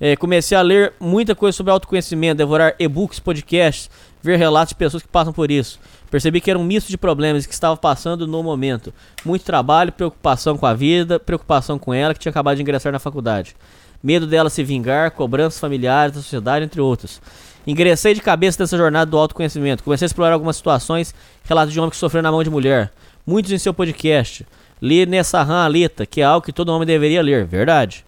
é, 0.00 0.16
comecei 0.16 0.56
a 0.56 0.62
ler 0.62 0.92
muita 0.98 1.34
coisa 1.34 1.56
sobre 1.56 1.70
autoconhecimento, 1.70 2.38
devorar 2.38 2.74
e-books, 2.78 3.20
podcasts, 3.20 3.90
ver 4.22 4.38
relatos 4.38 4.70
de 4.70 4.74
pessoas 4.74 5.02
que 5.02 5.08
passam 5.08 5.32
por 5.32 5.50
isso. 5.50 5.78
Percebi 6.10 6.40
que 6.40 6.50
era 6.50 6.58
um 6.58 6.64
misto 6.64 6.88
de 6.88 6.96
problemas 6.96 7.46
que 7.46 7.52
estava 7.52 7.76
passando 7.76 8.26
no 8.26 8.42
momento. 8.42 8.92
Muito 9.24 9.44
trabalho, 9.44 9.92
preocupação 9.92 10.56
com 10.56 10.66
a 10.66 10.74
vida, 10.74 11.20
preocupação 11.20 11.78
com 11.78 11.92
ela 11.92 12.14
que 12.14 12.20
tinha 12.20 12.30
acabado 12.30 12.56
de 12.56 12.62
ingressar 12.62 12.92
na 12.92 12.98
faculdade. 12.98 13.54
Medo 14.02 14.26
dela 14.26 14.50
se 14.50 14.62
vingar, 14.62 15.10
cobranças 15.12 15.60
familiares 15.60 16.14
da 16.14 16.22
sociedade, 16.22 16.64
entre 16.64 16.80
outros. 16.80 17.20
Ingressei 17.66 18.14
de 18.14 18.20
cabeça 18.20 18.62
nessa 18.62 18.76
jornada 18.76 19.10
do 19.10 19.16
autoconhecimento. 19.16 19.82
Comecei 19.82 20.04
a 20.04 20.08
explorar 20.08 20.34
algumas 20.34 20.56
situações, 20.56 21.14
relatos 21.44 21.72
de 21.72 21.80
homem 21.80 21.90
que 21.90 21.96
sofreu 21.96 22.22
na 22.22 22.30
mão 22.30 22.42
de 22.42 22.50
mulher. 22.50 22.92
Muitos 23.26 23.50
em 23.52 23.58
seu 23.58 23.72
podcast. 23.72 24.46
Li 24.84 25.06
nessa 25.06 25.42
ran 25.42 25.64
Alita, 25.64 26.04
que 26.04 26.20
é 26.20 26.24
algo 26.24 26.44
que 26.44 26.52
todo 26.52 26.68
homem 26.68 26.84
deveria 26.86 27.22
ler, 27.22 27.46
verdade. 27.46 28.04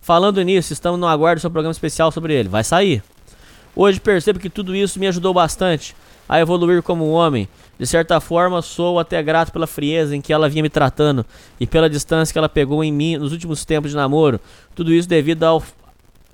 Falando 0.00 0.40
nisso, 0.40 0.72
estamos 0.72 1.00
no 1.00 1.08
aguardo 1.08 1.38
do 1.38 1.40
seu 1.40 1.50
programa 1.50 1.72
especial 1.72 2.12
sobre 2.12 2.32
ele. 2.32 2.48
Vai 2.48 2.62
sair. 2.62 3.02
Hoje 3.74 3.98
percebo 3.98 4.38
que 4.38 4.48
tudo 4.48 4.72
isso 4.72 5.00
me 5.00 5.08
ajudou 5.08 5.34
bastante 5.34 5.96
a 6.28 6.38
evoluir 6.38 6.80
como 6.80 7.10
homem. 7.10 7.48
De 7.76 7.84
certa 7.88 8.20
forma, 8.20 8.62
sou 8.62 9.00
até 9.00 9.20
grato 9.20 9.50
pela 9.50 9.66
frieza 9.66 10.14
em 10.14 10.20
que 10.20 10.32
ela 10.32 10.48
vinha 10.48 10.62
me 10.62 10.70
tratando 10.70 11.26
e 11.58 11.66
pela 11.66 11.90
distância 11.90 12.32
que 12.32 12.38
ela 12.38 12.48
pegou 12.48 12.84
em 12.84 12.92
mim 12.92 13.16
nos 13.16 13.32
últimos 13.32 13.64
tempos 13.64 13.90
de 13.90 13.96
namoro. 13.96 14.40
Tudo 14.76 14.94
isso 14.94 15.08
devido 15.08 15.42
ao, 15.42 15.60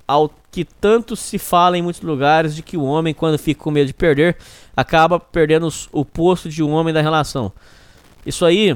ao 0.07 0.31
que 0.51 0.63
tanto 0.63 1.15
se 1.15 1.39
fala 1.39 1.75
em 1.75 1.81
muitos 1.81 2.03
lugares 2.03 2.55
de 2.55 2.61
que 2.61 2.77
o 2.77 2.83
homem, 2.83 3.11
quando 3.11 3.39
fica 3.39 3.63
com 3.63 3.71
medo 3.71 3.87
de 3.87 3.95
perder, 3.95 4.37
acaba 4.77 5.19
perdendo 5.19 5.67
o 5.91 6.05
posto 6.05 6.47
de 6.47 6.61
um 6.61 6.69
homem 6.69 6.93
da 6.93 7.01
relação. 7.01 7.51
Isso 8.23 8.45
aí, 8.45 8.75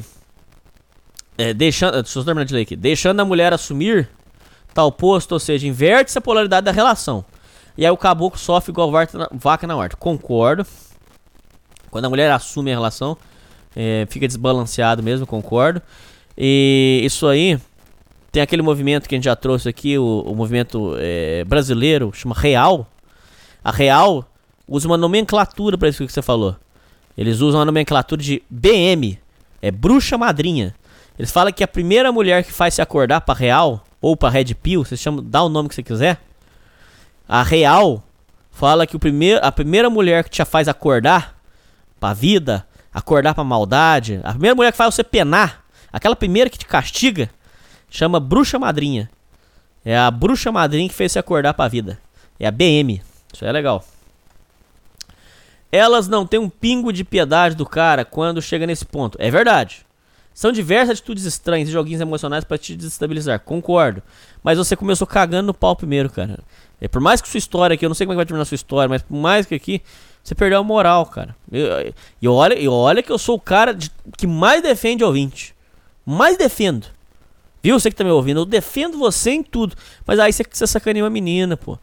é, 1.37 1.53
deixando, 1.53 1.93
deixa 1.93 2.19
eu 2.19 2.23
terminar 2.23 2.45
de 2.45 2.53
ler 2.53 2.61
aqui. 2.61 2.75
Deixando 2.75 3.19
a 3.19 3.25
mulher 3.25 3.53
assumir 3.53 4.09
tal 4.73 4.91
posto, 4.91 5.33
ou 5.33 5.39
seja, 5.39 5.67
inverte-se 5.67 6.17
a 6.17 6.21
polaridade 6.21 6.65
da 6.65 6.71
relação. 6.71 7.23
E 7.77 7.85
aí 7.85 7.91
o 7.91 7.97
caboclo 7.97 8.39
sofre 8.39 8.71
igual 8.71 8.91
vaca 9.31 9.67
na, 9.67 9.75
horta. 9.75 9.95
Concordo. 9.95 10.65
Quando 11.89 12.05
a 12.05 12.09
mulher 12.09 12.31
assume 12.31 12.71
a 12.71 12.75
relação, 12.75 13.17
é, 13.75 14.07
fica 14.09 14.27
desbalanceado 14.27 15.01
mesmo, 15.03 15.25
concordo. 15.25 15.81
E 16.37 17.01
isso 17.03 17.27
aí 17.27 17.59
tem 18.31 18.41
aquele 18.41 18.61
movimento 18.63 19.07
que 19.07 19.13
a 19.13 19.17
gente 19.17 19.25
já 19.25 19.35
trouxe 19.35 19.69
aqui, 19.69 19.97
o, 19.97 20.23
o 20.25 20.35
movimento 20.35 20.95
é, 20.97 21.43
brasileiro, 21.45 22.11
chama 22.13 22.35
Real. 22.35 22.87
A 23.63 23.71
Real 23.71 24.27
usa 24.67 24.87
uma 24.87 24.97
nomenclatura 24.97 25.77
para 25.77 25.89
isso 25.89 26.05
que 26.05 26.11
você 26.11 26.21
falou. 26.21 26.55
Eles 27.15 27.41
usam 27.41 27.61
a 27.61 27.65
nomenclatura 27.65 28.21
de 28.21 28.41
BM, 28.49 29.19
é 29.61 29.69
bruxa 29.69 30.17
madrinha. 30.17 30.75
Eles 31.17 31.31
falam 31.31 31.53
que 31.53 31.63
a 31.63 31.67
primeira 31.67 32.11
mulher 32.11 32.43
que 32.43 32.51
faz 32.51 32.73
se 32.73 32.81
acordar 32.81 33.21
pra 33.21 33.33
Real, 33.33 33.83
ou 34.01 34.17
pra 34.17 34.29
Red 34.29 34.55
Pill, 34.55 34.83
você 34.83 34.97
chama, 34.97 35.21
dá 35.21 35.43
o 35.43 35.49
nome 35.49 35.69
que 35.69 35.75
você 35.75 35.83
quiser. 35.83 36.19
A 37.27 37.43
Real 37.43 38.03
fala 38.51 38.85
que 38.85 38.95
o 38.95 38.99
a 39.41 39.51
primeira 39.51 39.89
mulher 39.89 40.23
que 40.23 40.29
te 40.29 40.43
faz 40.43 40.67
acordar 40.67 41.35
pra 41.99 42.13
vida, 42.13 42.67
acordar 42.93 43.33
pra 43.33 43.43
maldade, 43.43 44.19
a 44.23 44.31
primeira 44.31 44.55
mulher 44.55 44.71
que 44.71 44.77
faz 44.77 44.93
você 44.93 45.03
penar, 45.03 45.63
aquela 45.91 46.15
primeira 46.15 46.49
que 46.49 46.57
te 46.57 46.65
castiga, 46.65 47.29
chama 47.89 48.19
bruxa 48.19 48.59
madrinha. 48.59 49.09
É 49.85 49.97
a 49.97 50.09
bruxa 50.09 50.51
madrinha 50.51 50.89
que 50.89 50.95
fez 50.95 51.11
você 51.11 51.19
acordar 51.19 51.53
pra 51.53 51.67
vida. 51.67 51.99
É 52.39 52.47
a 52.47 52.51
BM. 52.51 53.01
Isso 53.33 53.45
é 53.45 53.51
legal. 53.51 53.85
Elas 55.71 56.07
não 56.07 56.25
têm 56.25 56.39
um 56.39 56.49
pingo 56.49 56.93
de 56.93 57.03
piedade 57.03 57.55
do 57.55 57.65
cara 57.65 58.05
quando 58.05 58.41
chega 58.41 58.65
nesse 58.65 58.85
ponto. 58.85 59.17
É 59.19 59.29
verdade. 59.29 59.85
São 60.33 60.51
diversas 60.51 60.91
atitudes 60.97 61.25
estranhas 61.25 61.69
e 61.69 61.71
joguinhos 61.71 62.01
emocionais 62.01 62.43
pra 62.43 62.57
te 62.57 62.75
desestabilizar. 62.75 63.39
Concordo. 63.41 64.01
Mas 64.43 64.57
você 64.57 64.75
começou 64.75 65.05
cagando 65.05 65.47
no 65.47 65.53
pau 65.53 65.75
primeiro, 65.75 66.09
cara. 66.09 66.39
É, 66.81 66.87
por 66.87 66.99
mais 67.01 67.21
que 67.21 67.29
sua 67.29 67.37
história 67.37 67.75
aqui, 67.75 67.85
eu 67.85 67.89
não 67.89 67.93
sei 67.95 68.05
como 68.07 68.13
é 68.13 68.15
que 68.15 68.17
vai 68.17 68.25
terminar 68.25 68.45
sua 68.45 68.55
história, 68.55 68.89
mas 68.89 69.01
por 69.03 69.15
mais 69.15 69.45
que 69.45 69.53
aqui, 69.55 69.81
você 70.23 70.33
perdeu 70.33 70.59
a 70.59 70.63
moral, 70.63 71.05
cara. 71.05 71.35
E 72.21 72.27
olha, 72.27 72.59
e 72.59 72.67
olha 72.67 73.03
que 73.03 73.11
eu 73.11 73.17
sou 73.17 73.35
o 73.35 73.39
cara 73.39 73.73
de- 73.73 73.91
que 74.17 74.25
mais 74.25 74.61
defende 74.63 75.03
ouvinte. 75.03 75.53
Mais 76.05 76.35
defendo. 76.37 76.87
Viu? 77.61 77.79
Você 77.79 77.89
que 77.89 77.95
tá 77.95 78.03
me 78.03 78.09
ouvindo, 78.09 78.41
eu 78.41 78.45
defendo 78.45 78.97
você 78.97 79.31
em 79.31 79.43
tudo. 79.43 79.75
Mas 80.05 80.19
aí 80.19 80.33
você, 80.33 80.43
você 80.51 80.67
sacaneou 80.67 81.07
a 81.07 81.09
menina, 81.09 81.55
pô. 81.55 81.77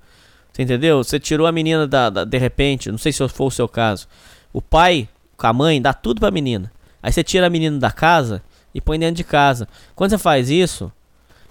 Você 0.52 0.62
entendeu? 0.62 1.02
Você 1.02 1.18
tirou 1.20 1.46
a 1.46 1.52
menina 1.52 1.86
da, 1.86 2.10
da- 2.10 2.24
de 2.24 2.36
repente, 2.36 2.90
não 2.90 2.98
sei 2.98 3.12
se 3.12 3.26
for 3.28 3.46
o 3.46 3.50
seu 3.50 3.68
caso. 3.68 4.06
O 4.52 4.60
pai 4.60 5.08
com 5.36 5.46
a 5.46 5.52
mãe 5.52 5.80
dá 5.80 5.94
tudo 5.94 6.20
pra 6.20 6.30
menina. 6.30 6.70
Aí 7.02 7.12
você 7.12 7.22
tira 7.24 7.46
a 7.46 7.50
menina 7.50 7.78
da 7.78 7.90
casa 7.90 8.42
e 8.74 8.80
põe 8.80 8.98
dentro 8.98 9.16
de 9.16 9.24
casa. 9.24 9.68
Quando 9.94 10.10
você 10.10 10.18
faz 10.18 10.50
isso, 10.50 10.92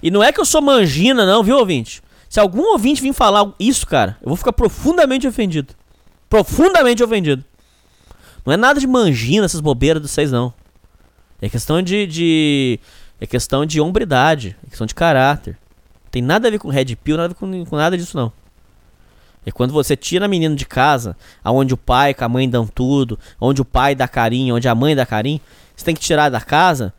e 0.01 0.09
não 0.09 0.23
é 0.23 0.31
que 0.31 0.39
eu 0.39 0.45
sou 0.45 0.61
mangina, 0.61 1.25
não, 1.25 1.43
viu, 1.43 1.57
ouvinte? 1.57 2.01
Se 2.29 2.39
algum 2.39 2.63
ouvinte 2.71 3.01
vir 3.01 3.13
falar 3.13 3.51
isso, 3.59 3.87
cara, 3.87 4.17
eu 4.21 4.27
vou 4.27 4.37
ficar 4.37 4.53
profundamente 4.53 5.27
ofendido. 5.27 5.73
Profundamente 6.29 7.03
ofendido. 7.03 7.43
Não 8.45 8.53
é 8.53 8.57
nada 8.57 8.79
de 8.79 8.87
mangina, 8.87 9.45
essas 9.45 9.61
bobeiras 9.61 10.01
dos 10.01 10.11
seis, 10.11 10.31
não. 10.31 10.53
É 11.41 11.49
questão 11.49 11.81
de, 11.81 12.05
de. 12.05 12.79
É 13.19 13.25
questão 13.25 13.65
de 13.65 13.81
hombridade. 13.81 14.55
É 14.65 14.69
questão 14.69 14.85
de 14.85 14.93
caráter. 14.93 15.57
Tem 16.11 16.21
nada 16.21 16.47
a 16.47 16.51
ver 16.51 16.59
com 16.59 16.69
Red 16.69 16.95
Pill, 16.95 17.17
nada 17.17 17.25
a 17.25 17.27
ver 17.29 17.35
com, 17.35 17.65
com 17.65 17.75
nada 17.75 17.97
disso, 17.97 18.15
não. 18.15 18.31
É 19.49 19.51
quando 19.51 19.73
você 19.73 19.95
tira 19.95 20.25
a 20.25 20.27
menina 20.27 20.55
de 20.55 20.65
casa, 20.65 21.17
aonde 21.43 21.73
o 21.73 21.77
pai 21.77 22.13
com 22.13 22.23
a 22.23 22.29
mãe 22.29 22.47
dão 22.47 22.67
tudo, 22.67 23.17
onde 23.41 23.61
o 23.61 23.65
pai 23.65 23.95
dá 23.95 24.07
carinho, 24.07 24.55
onde 24.55 24.67
a 24.67 24.75
mãe 24.75 24.95
dá 24.95 25.05
carinho, 25.05 25.41
você 25.75 25.83
tem 25.83 25.95
que 25.95 26.01
tirar 26.01 26.29
da 26.29 26.39
casa 26.39 26.93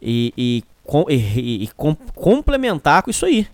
e, 0.00 0.32
e, 0.36 0.64
e- 1.10 1.64
e- 1.64 1.68
com- 1.76 1.96
complementar 2.14 3.02
com 3.02 3.10
isso 3.10 3.26
aí. 3.26 3.46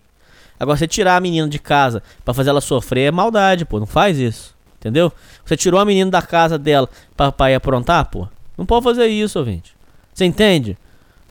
Agora, 0.60 0.76
você 0.76 0.86
tirar 0.86 1.16
a 1.16 1.20
menina 1.20 1.48
de 1.48 1.58
casa 1.58 2.02
pra 2.24 2.34
fazer 2.34 2.50
ela 2.50 2.60
sofrer 2.60 3.08
é 3.08 3.10
maldade, 3.10 3.64
pô. 3.64 3.80
Não 3.80 3.86
faz 3.86 4.18
isso. 4.18 4.54
Entendeu? 4.78 5.12
Você 5.44 5.56
tirou 5.56 5.80
a 5.80 5.84
menina 5.84 6.10
da 6.10 6.20
casa 6.22 6.58
dela 6.58 6.88
pra, 7.16 7.32
pra 7.32 7.50
ir 7.50 7.54
aprontar, 7.54 8.04
pô. 8.10 8.28
Não 8.58 8.66
pode 8.66 8.84
fazer 8.84 9.06
isso, 9.06 9.38
ouvinte. 9.38 9.74
Você 10.12 10.24
entende? 10.24 10.76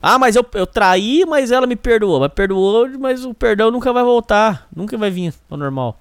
Ah, 0.02 0.18
mas 0.18 0.34
eu, 0.34 0.44
eu 0.54 0.66
traí, 0.66 1.24
mas 1.26 1.50
ela 1.52 1.66
me 1.66 1.76
perdoou. 1.76 2.18
Mas 2.20 2.32
perdoou, 2.32 2.88
mas 2.98 3.24
o 3.24 3.32
perdão 3.32 3.70
nunca 3.70 3.92
vai 3.92 4.02
voltar. 4.02 4.66
Nunca 4.74 4.98
vai 4.98 5.10
vir 5.10 5.32
ao 5.48 5.56
normal. 5.56 5.98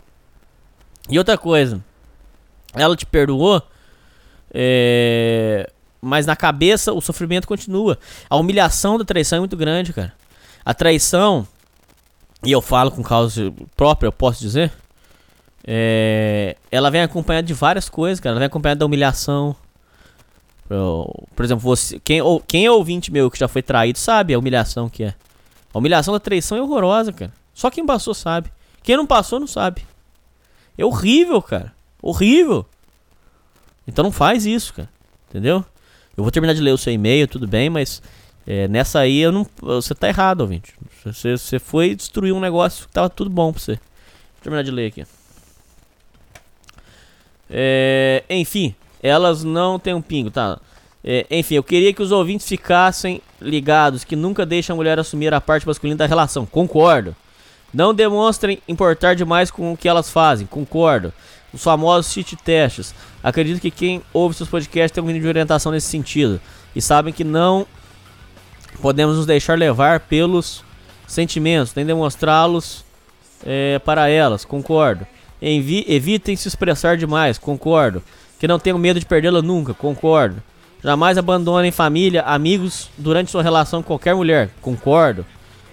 E 1.09 1.17
outra 1.17 1.37
coisa. 1.37 1.83
Ela 2.73 2.95
te 2.95 3.05
perdoou. 3.05 3.61
É... 4.53 5.69
Mas 6.01 6.25
na 6.25 6.35
cabeça 6.35 6.93
o 6.93 7.01
sofrimento 7.01 7.47
continua. 7.47 7.97
A 8.29 8.35
humilhação 8.35 8.97
da 8.97 9.05
traição 9.05 9.37
é 9.37 9.39
muito 9.39 9.55
grande, 9.55 9.93
cara. 9.93 10.13
A 10.65 10.73
traição, 10.73 11.47
e 12.43 12.51
eu 12.51 12.61
falo 12.61 12.91
com 12.91 13.03
causa 13.03 13.53
própria, 13.75 14.07
eu 14.07 14.11
posso 14.11 14.39
dizer. 14.39 14.71
é, 15.65 16.55
Ela 16.71 16.89
vem 16.89 17.01
acompanhada 17.01 17.45
de 17.45 17.53
várias 17.53 17.87
coisas, 17.87 18.19
cara. 18.19 18.33
Ela 18.33 18.39
vem 18.39 18.47
acompanhada 18.47 18.79
da 18.79 18.85
humilhação. 18.85 19.55
Por 21.35 21.43
exemplo, 21.43 21.61
você, 21.61 21.99
quem, 21.99 22.21
ou, 22.21 22.39
quem 22.39 22.65
é 22.65 22.71
ouvinte 22.71 23.11
meu 23.11 23.29
que 23.29 23.37
já 23.37 23.47
foi 23.47 23.61
traído 23.61 23.99
sabe 23.99 24.33
a 24.33 24.39
humilhação 24.39 24.87
que 24.87 25.03
é. 25.03 25.13
A 25.73 25.77
humilhação 25.77 26.13
da 26.13 26.19
traição 26.19 26.57
é 26.57 26.61
horrorosa, 26.61 27.11
cara. 27.11 27.33
Só 27.53 27.69
quem 27.69 27.85
passou 27.85 28.13
sabe. 28.13 28.49
Quem 28.81 28.95
não 28.95 29.05
passou 29.05 29.39
não 29.39 29.47
sabe. 29.47 29.83
É 30.77 30.85
horrível, 30.85 31.41
cara. 31.41 31.73
Horrível. 32.01 32.65
Então 33.87 34.03
não 34.03 34.11
faz 34.11 34.45
isso, 34.45 34.73
cara. 34.73 34.89
Entendeu? 35.29 35.65
Eu 36.15 36.23
vou 36.23 36.31
terminar 36.31 36.53
de 36.53 36.61
ler 36.61 36.71
o 36.71 36.77
seu 36.77 36.91
e-mail, 36.91 37.27
tudo 37.27 37.47
bem, 37.47 37.69
mas 37.69 38.01
é, 38.45 38.67
nessa 38.67 38.99
aí 38.99 39.19
eu 39.19 39.31
não, 39.31 39.47
você 39.61 39.95
tá 39.95 40.07
errado, 40.07 40.41
ouvinte. 40.41 40.73
Você, 41.05 41.37
você 41.37 41.59
foi 41.59 41.95
destruir 41.95 42.33
um 42.33 42.39
negócio 42.39 42.87
que 42.87 42.93
tava 42.93 43.09
tudo 43.09 43.29
bom 43.29 43.51
pra 43.51 43.61
você. 43.61 43.73
Vou 43.73 44.43
terminar 44.43 44.63
de 44.63 44.71
ler 44.71 44.87
aqui. 44.87 45.05
É, 47.49 48.23
enfim, 48.29 48.75
elas 49.01 49.43
não 49.43 49.77
têm 49.77 49.93
um 49.93 50.01
pingo, 50.01 50.31
tá? 50.31 50.59
É, 51.03 51.25
enfim, 51.29 51.55
eu 51.55 51.63
queria 51.63 51.93
que 51.93 52.01
os 52.01 52.11
ouvintes 52.11 52.47
ficassem 52.47 53.21
ligados 53.39 54.03
que 54.03 54.15
nunca 54.15 54.45
deixa 54.45 54.71
a 54.73 54.75
mulher 54.75 54.99
assumir 54.99 55.33
a 55.33 55.41
parte 55.41 55.67
masculina 55.67 55.97
da 55.97 56.05
relação. 56.05 56.45
Concordo. 56.45 57.15
Não 57.73 57.93
demonstrem 57.93 58.61
importar 58.67 59.15
demais 59.15 59.49
com 59.49 59.73
o 59.73 59.77
que 59.77 59.87
elas 59.87 60.09
fazem. 60.09 60.47
Concordo. 60.47 61.13
Os 61.53 61.63
famosos 61.63 62.11
cheat 62.11 62.35
tests. 62.37 62.93
Acredito 63.23 63.61
que 63.61 63.71
quem 63.71 64.01
ouve 64.13 64.35
seus 64.35 64.49
podcasts 64.49 64.91
tem 64.91 65.03
um 65.03 65.07
mínimo 65.07 65.23
de 65.23 65.29
orientação 65.29 65.71
nesse 65.71 65.87
sentido. 65.87 66.39
E 66.75 66.81
sabem 66.81 67.13
que 67.13 67.23
não 67.23 67.65
podemos 68.81 69.17
nos 69.17 69.25
deixar 69.25 69.57
levar 69.57 70.01
pelos 70.01 70.63
sentimentos, 71.07 71.75
nem 71.75 71.85
demonstrá-los 71.85 72.85
é, 73.45 73.79
para 73.79 74.09
elas. 74.09 74.45
Concordo. 74.45 75.05
Envi 75.41 75.85
evitem 75.87 76.35
se 76.35 76.47
expressar 76.47 76.97
demais. 76.97 77.37
Concordo. 77.37 78.01
Que 78.39 78.47
não 78.47 78.59
tenham 78.59 78.77
medo 78.77 78.99
de 78.99 79.05
perdê-la 79.05 79.41
nunca. 79.41 79.73
Concordo. 79.73 80.41
Jamais 80.83 81.17
abandonem 81.17 81.71
família, 81.71 82.23
amigos 82.23 82.89
durante 82.97 83.29
sua 83.29 83.43
relação 83.43 83.81
com 83.83 83.87
qualquer 83.87 84.15
mulher. 84.15 84.49
Concordo. 84.61 85.25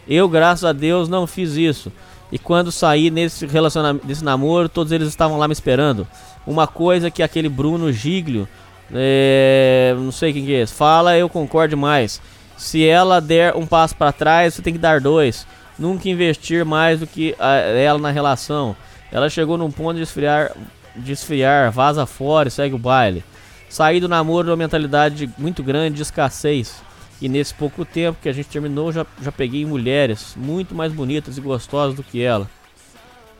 Eu, 0.09 0.28
graças 0.28 0.65
a 0.65 0.73
Deus, 0.73 1.09
não 1.09 1.27
fiz 1.27 1.55
isso. 1.55 1.93
E 2.33 2.39
quando 2.39 2.70
saí 2.73 3.11
nesse 3.11 3.47
relacionamento, 3.47 4.07
nesse 4.07 4.25
namoro, 4.25 4.69
todos 4.69 4.93
eles 4.93 5.09
estavam 5.09 5.39
lá 5.39 5.47
me 5.49 5.53
esperando. 5.53 6.07
Uma 6.47 6.67
coisa 6.67 7.11
que 7.11 7.23
aquele 7.23 7.49
Bruno 7.49 7.93
Giglio, 7.93 8.49
é, 8.93 9.95
não 9.99 10.12
sei 10.12 10.33
quem 10.33 10.45
que 10.45 10.55
é, 10.55 10.67
fala, 10.67 11.17
eu 11.17 11.28
concordo 11.28 11.77
mais. 11.77 12.20
Se 12.57 12.87
ela 12.87 13.20
der 13.20 13.55
um 13.57 13.67
passo 13.67 13.95
para 13.97 14.12
trás, 14.12 14.55
você 14.55 14.62
tem 14.62 14.73
que 14.73 14.78
dar 14.78 15.01
dois. 15.01 15.47
Nunca 15.78 16.09
investir 16.09 16.65
mais 16.65 17.01
do 17.01 17.07
que 17.07 17.35
a- 17.39 17.55
ela 17.57 17.99
na 17.99 18.11
relação. 18.11 18.75
Ela 19.12 19.31
chegou 19.31 19.57
num 19.57 19.70
ponto 19.70 19.97
de 19.97 20.03
esfriar, 20.03 20.53
de 20.97 21.12
esfriar, 21.12 21.70
vaza 21.70 22.05
fora 22.05 22.49
e 22.49 22.51
segue 22.51 22.75
o 22.75 22.78
baile. 22.78 23.23
Saí 23.69 24.01
do 24.01 24.09
namoro 24.09 24.49
numa 24.49 24.57
mentalidade 24.57 25.31
muito 25.39 25.62
grande 25.62 25.97
de 25.97 26.03
escassez. 26.03 26.83
E 27.20 27.28
nesse 27.28 27.52
pouco 27.52 27.84
tempo 27.84 28.18
que 28.22 28.28
a 28.28 28.32
gente 28.32 28.48
terminou, 28.48 28.92
já, 28.92 29.05
já 29.20 29.32
peguei 29.32 29.64
mulheres 29.66 30.34
muito 30.36 30.74
mais 30.74 30.92
bonitas 30.92 31.36
e 31.36 31.40
gostosas 31.40 31.97
do 31.97 32.02
que 32.02 32.22
ela. 32.22 32.48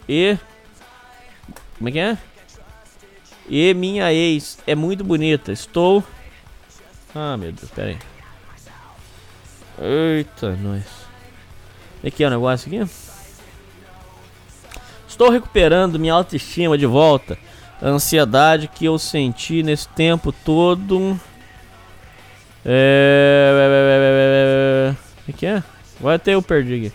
E. 0.09 0.37
Como 1.77 1.89
é 1.89 1.93
que 1.93 1.99
é? 1.99 2.19
E 3.49 3.73
minha 3.75 4.13
ex 4.13 4.59
é 4.67 4.75
muito 4.75 5.05
bonita. 5.05 5.53
Estou. 5.53 6.03
Ah, 7.15 7.37
meu 7.37 7.53
Deus, 7.53 7.71
pera 7.71 7.89
aí. 7.89 7.99
Eita, 9.81 10.57
nós. 10.57 10.85
Aqui 12.05 12.25
é 12.25 12.27
o 12.27 12.31
negócio 12.31 12.67
aqui. 12.67 12.91
Estou 15.07 15.31
recuperando 15.31 15.99
minha 15.99 16.15
autoestima 16.15 16.77
de 16.77 16.87
volta. 16.87 17.39
A 17.81 17.87
ansiedade 17.87 18.69
que 18.69 18.85
eu 18.85 18.99
senti 18.99 19.63
nesse 19.63 19.89
tempo 19.89 20.33
todo. 20.33 21.19
É. 22.65 24.09
O 25.29 25.33
que 25.33 25.47
é? 25.47 25.63
Vai 26.01 26.17
até 26.17 26.35
eu 26.35 26.43
perdi 26.43 26.75
aqui. 26.75 26.93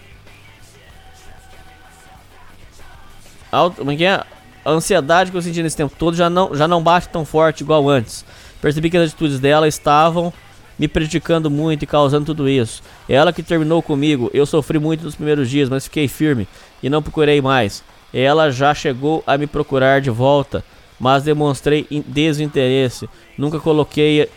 Auto... 3.51 3.77
Como 3.77 3.91
é 3.91 3.95
que 3.95 4.05
é? 4.05 4.23
A 4.65 4.71
ansiedade 4.71 5.29
que 5.29 5.37
eu 5.37 5.41
senti 5.41 5.61
nesse 5.61 5.77
tempo 5.77 5.93
todo 5.97 6.15
já 6.15 6.29
não, 6.29 6.55
já 6.55 6.67
não 6.67 6.81
bate 6.81 7.09
tão 7.09 7.25
forte 7.25 7.61
igual 7.61 7.89
antes. 7.89 8.25
Percebi 8.61 8.89
que 8.89 8.97
as 8.97 9.09
atitudes 9.09 9.39
dela 9.39 9.67
estavam 9.67 10.33
me 10.79 10.87
prejudicando 10.87 11.51
muito 11.51 11.83
e 11.83 11.87
causando 11.87 12.25
tudo 12.25 12.49
isso. 12.49 12.81
Ela 13.07 13.33
que 13.33 13.43
terminou 13.43 13.81
comigo, 13.81 14.29
eu 14.33 14.45
sofri 14.45 14.79
muito 14.79 15.03
nos 15.03 15.15
primeiros 15.15 15.49
dias, 15.49 15.69
mas 15.69 15.83
fiquei 15.83 16.07
firme 16.07 16.47
e 16.81 16.89
não 16.89 17.03
procurei 17.03 17.41
mais. 17.41 17.83
Ela 18.13 18.51
já 18.51 18.73
chegou 18.73 19.23
a 19.25 19.37
me 19.37 19.47
procurar 19.47 20.01
de 20.01 20.09
volta, 20.09 20.63
mas 20.99 21.23
demonstrei 21.23 21.85
desinteresse. 22.07 23.09
Nunca 23.37 23.59
coloquei 23.59 24.29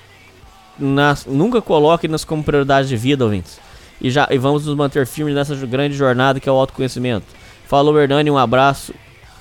nas, 0.79 1.27
nunca 1.27 1.61
coloque 1.63 2.09
nas 2.09 2.25
como 2.25 2.45
prioridade 2.45 2.89
de 2.89 2.97
vida, 2.97 3.25
ouvintes. 3.25 3.59
E 4.01 4.11
já 4.11 4.29
e 4.31 4.39
vamos 4.39 4.67
nos 4.67 4.77
manter 4.77 5.07
firmes 5.07 5.35
nessa 5.35 5.55
grande 5.67 5.97
jornada 5.97 6.39
que 6.39 6.49
é 6.49 6.53
o 6.53 6.57
autoconhecimento. 6.57 7.27
Falou 7.67 7.99
Hernani, 7.99 8.31
um 8.31 8.39
abraço. 8.39 8.95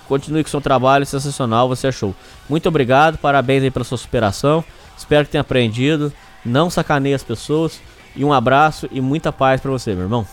Continue 0.08 0.44
com 0.44 0.50
seu 0.50 0.62
trabalho 0.62 1.06
sensacional, 1.06 1.68
você 1.68 1.88
achou. 1.88 2.16
Muito 2.48 2.70
obrigado, 2.70 3.18
parabéns 3.18 3.64
aí 3.64 3.72
pela 3.72 3.84
sua 3.84 3.98
superação. 3.98 4.64
Espero 4.98 5.26
que 5.26 5.32
tenha 5.32 5.42
aprendido. 5.42 6.14
Não 6.46 6.70
sacaneie 6.70 7.14
as 7.14 7.24
pessoas. 7.24 7.82
E 8.16 8.24
um 8.24 8.32
abraço 8.32 8.88
e 8.92 9.02
muita 9.02 9.34
paz 9.34 9.60
para 9.60 9.72
você, 9.72 9.94
meu 9.94 10.04
irmão. 10.04 10.26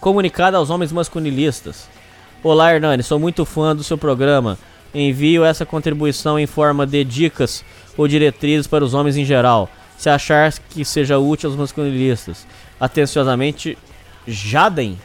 Comunicado 0.00 0.56
aos 0.56 0.70
homens 0.70 0.92
masculinistas. 0.92 1.88
Olá, 2.42 2.74
Hernani, 2.74 3.02
sou 3.02 3.18
muito 3.18 3.44
fã 3.44 3.74
do 3.74 3.82
seu 3.82 3.96
programa. 3.96 4.58
Envio 4.94 5.44
essa 5.44 5.64
contribuição 5.64 6.38
em 6.38 6.46
forma 6.46 6.86
de 6.86 7.02
dicas 7.04 7.64
ou 7.96 8.08
diretrizes 8.08 8.66
para 8.66 8.84
os 8.84 8.94
homens 8.94 9.16
em 9.16 9.24
geral, 9.24 9.68
se 9.96 10.08
achar 10.08 10.52
que 10.70 10.84
seja 10.84 11.18
útil 11.18 11.50
aos 11.50 11.58
masculinistas. 11.58 12.46
Atenciosamente, 12.80 13.78
Jaden. 14.26 14.98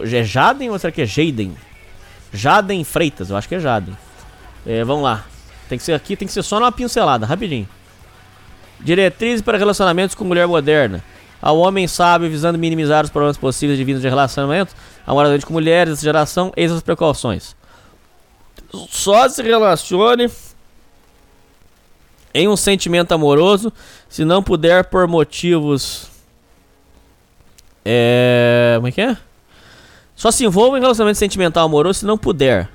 É 0.00 0.22
Jaden 0.22 0.70
ou 0.70 0.78
será 0.78 0.92
que 0.92 1.02
é 1.02 1.06
Jaden? 1.06 1.56
Jaden 2.32 2.84
Freitas, 2.84 3.30
eu 3.30 3.36
acho 3.36 3.48
que 3.48 3.54
é 3.54 3.60
Jaden. 3.60 3.96
É, 4.66 4.84
vamos 4.84 5.04
lá. 5.04 5.24
Tem 5.68 5.78
que 5.78 5.84
ser 5.84 5.94
aqui, 5.94 6.16
tem 6.16 6.26
que 6.26 6.34
ser 6.34 6.42
só 6.42 6.60
numa 6.60 6.70
pincelada, 6.70 7.26
rapidinho. 7.26 7.68
Diretrizes 8.80 9.42
para 9.42 9.58
relacionamentos 9.58 10.14
com 10.14 10.24
mulher 10.24 10.46
moderna. 10.46 11.02
Ao 11.40 11.58
homem 11.58 11.86
sábio 11.86 12.30
visando 12.30 12.58
minimizar 12.58 13.04
os 13.04 13.10
problemas 13.10 13.36
possíveis 13.36 13.78
de 13.78 13.84
vida 13.84 14.00
de 14.00 14.08
relacionamento, 14.08 14.74
amorosamente 15.06 15.46
com 15.46 15.52
mulheres 15.52 15.94
dessa 15.94 16.02
geração, 16.02 16.52
eis 16.56 16.72
as 16.72 16.82
precauções. 16.82 17.54
Só 18.88 19.28
se 19.28 19.42
relacione 19.42 20.28
em 22.36 22.46
um 22.48 22.56
sentimento 22.56 23.12
amoroso 23.12 23.72
se 24.08 24.24
não 24.24 24.42
puder 24.42 24.84
por 24.84 25.08
motivos. 25.08 26.08
É. 27.82 28.74
Como 28.76 28.88
é 28.88 28.92
que 28.92 29.00
é? 29.00 29.16
Só 30.14 30.30
se 30.30 30.44
envolva 30.44 30.76
em 30.76 30.80
relacionamento 30.80 31.18
sentimental 31.18 31.64
amoroso 31.64 32.00
se 32.00 32.06
não 32.06 32.18
puder. 32.18 32.68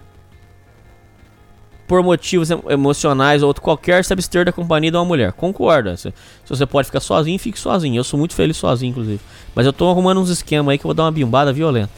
Por 1.88 2.02
motivos 2.02 2.50
emocionais 2.70 3.44
ou 3.44 3.50
outro 3.50 3.62
qualquer, 3.62 4.04
se 4.04 4.14
abster 4.14 4.46
da 4.46 4.52
companhia 4.52 4.90
de 4.90 4.98
uma 4.98 5.06
mulher. 5.06 5.32
Concorda. 5.34 5.96
Se, 5.98 6.14
você 6.48 6.66
pode 6.66 6.88
ficar 6.88 7.02
sozinho, 7.02 7.38
fique 7.38 7.60
sozinho. 7.60 8.00
Eu 8.00 8.04
sou 8.04 8.18
muito 8.18 8.34
feliz 8.34 8.58
sozinho, 8.58 8.92
inclusive. 8.92 9.20
Mas 9.54 9.66
eu 9.66 9.74
tô 9.74 9.90
arrumando 9.90 10.22
uns 10.22 10.30
esquemas 10.30 10.72
aí 10.72 10.78
que 10.78 10.86
eu 10.86 10.90
vou 10.90 10.96
dar 10.96 11.04
uma 11.04 11.12
bimbada 11.12 11.54
violenta. 11.54 11.92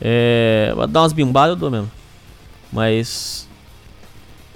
É. 0.00 0.72
Vou 0.74 0.86
dar 0.86 1.02
umas 1.02 1.12
bimbadas, 1.12 1.50
eu 1.50 1.56
dou 1.56 1.70
mesmo. 1.70 1.90
Mas. 2.72 3.46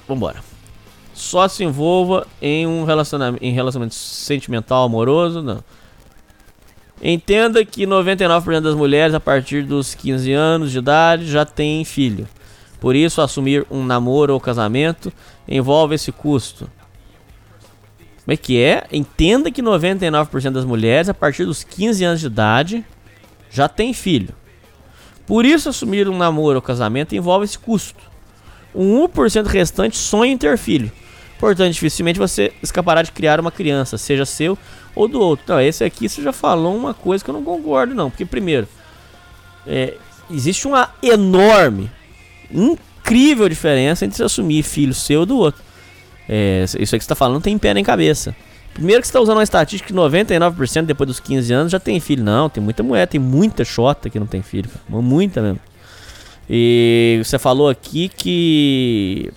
Vambora. 0.08 0.53
Só 1.24 1.48
se 1.48 1.64
envolva 1.64 2.26
em 2.40 2.66
um 2.66 2.84
relacionamento, 2.84 3.42
em 3.42 3.50
relacionamento 3.50 3.94
sentimental, 3.94 4.84
amoroso, 4.84 5.40
não. 5.40 5.64
Entenda 7.02 7.64
que 7.64 7.86
99% 7.86 8.60
das 8.60 8.74
mulheres 8.74 9.14
a 9.14 9.20
partir 9.20 9.64
dos 9.64 9.94
15 9.94 10.32
anos 10.32 10.70
de 10.70 10.78
idade 10.78 11.26
já 11.26 11.46
têm 11.46 11.82
filho. 11.82 12.28
Por 12.78 12.94
isso, 12.94 13.22
assumir 13.22 13.66
um 13.70 13.82
namoro 13.84 14.34
ou 14.34 14.40
casamento 14.40 15.10
envolve 15.48 15.94
esse 15.94 16.12
custo. 16.12 16.70
Como 18.24 18.34
é 18.34 18.36
que 18.36 18.60
é? 18.60 18.86
Entenda 18.92 19.50
que 19.50 19.62
99% 19.62 20.50
das 20.50 20.66
mulheres 20.66 21.08
a 21.08 21.14
partir 21.14 21.46
dos 21.46 21.64
15 21.64 22.04
anos 22.04 22.20
de 22.20 22.26
idade 22.26 22.84
já 23.50 23.66
têm 23.66 23.94
filho. 23.94 24.34
Por 25.26 25.46
isso, 25.46 25.70
assumir 25.70 26.06
um 26.06 26.18
namoro 26.18 26.56
ou 26.56 26.62
casamento 26.62 27.16
envolve 27.16 27.46
esse 27.46 27.58
custo. 27.58 28.00
Um 28.74 29.08
1% 29.08 29.46
restante 29.46 29.96
sonha 29.96 30.32
em 30.32 30.38
ter 30.38 30.58
filho. 30.58 30.92
Portanto, 31.44 31.74
dificilmente 31.74 32.18
você 32.18 32.55
escapará 32.62 33.02
de 33.02 33.12
criar 33.12 33.39
uma 33.39 33.50
criança, 33.50 33.98
seja 33.98 34.24
seu 34.24 34.56
ou 34.94 35.06
do 35.06 35.20
outro. 35.20 35.44
Então, 35.44 35.60
esse 35.60 35.84
aqui 35.84 36.08
você 36.08 36.23
já 36.23 36.32
falou 36.32 36.74
uma 36.74 36.94
coisa 36.94 37.23
que 37.23 37.28
eu 37.28 37.34
não 37.34 37.44
concordo, 37.44 37.94
não. 37.94 38.08
Porque, 38.08 38.24
primeiro, 38.24 38.66
é, 39.66 39.92
existe 40.31 40.66
uma 40.66 40.89
enorme, 41.02 41.90
incrível 42.50 43.47
diferença 43.47 44.06
entre 44.06 44.16
se 44.16 44.23
assumir 44.23 44.62
filho 44.62 44.94
seu 44.94 45.20
ou 45.20 45.26
do 45.26 45.36
outro. 45.36 45.62
É, 46.26 46.64
isso 46.64 46.78
aí 46.78 46.81
que 46.82 46.89
você 46.89 46.97
está 46.97 47.14
falando 47.14 47.42
tem 47.42 47.58
pé 47.58 47.74
nem 47.74 47.84
cabeça. 47.84 48.34
Primeiro 48.73 49.02
que 49.02 49.06
você 49.06 49.10
está 49.10 49.20
usando 49.20 49.36
uma 49.36 49.42
estatística 49.42 49.86
que 49.86 49.94
99% 49.94 50.86
depois 50.86 51.08
dos 51.08 51.20
15 51.20 51.52
anos 51.52 51.73
já 51.73 51.78
tem 51.78 52.00
filho. 52.00 52.24
Não, 52.24 52.48
tem 52.48 52.64
muita 52.64 52.82
mulher, 52.82 53.06
tem 53.06 53.20
muita 53.20 53.66
xota 53.66 54.08
que 54.08 54.18
não 54.18 54.26
tem 54.26 54.40
filho. 54.40 54.70
Cara. 54.70 55.02
Muita 55.02 55.42
mesmo. 55.42 55.60
E 56.48 57.20
você 57.23 57.39
falou 57.39 57.68
aqui 57.68 58.08
que. 58.08 59.31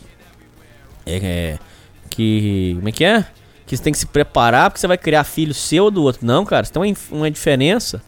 É, 1.06 1.60
que. 2.18 2.74
Como 2.78 2.90
é 2.90 2.92
que 2.92 3.06
é? 3.06 3.26
Que 3.68 3.78
você 3.78 3.84
tem 3.84 3.94
que 3.94 4.00
se 4.00 4.08
preparar 4.08 4.72
porque 4.72 4.80
você 4.80 4.88
vai 4.88 4.98
criar 4.98 5.24
filho 5.24 5.54
seu 5.54 5.86
ou 5.86 5.92
do 5.92 6.02
outro. 6.02 6.26
Não, 6.26 6.44
cara, 6.44 6.66
você 6.66 6.74
tem 6.74 6.82
uma, 6.82 7.20
uma 7.20 7.32
diferença. 7.32 8.02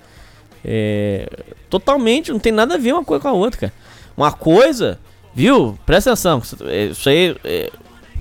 É, 0.65 1.29
totalmente, 1.69 2.31
não 2.31 2.39
tem 2.39 2.51
nada 2.51 2.73
a 2.73 2.77
ver 2.77 2.93
uma 2.93 3.05
coisa 3.05 3.21
com 3.21 3.27
a 3.27 3.33
outra, 3.33 3.61
cara. 3.61 3.73
Uma 4.17 4.31
coisa, 4.31 4.99
viu? 5.33 5.77
Presta 5.85 6.11
atenção. 6.11 6.41
Isso 6.89 7.07
aí. 7.07 7.35
É, 7.43 7.71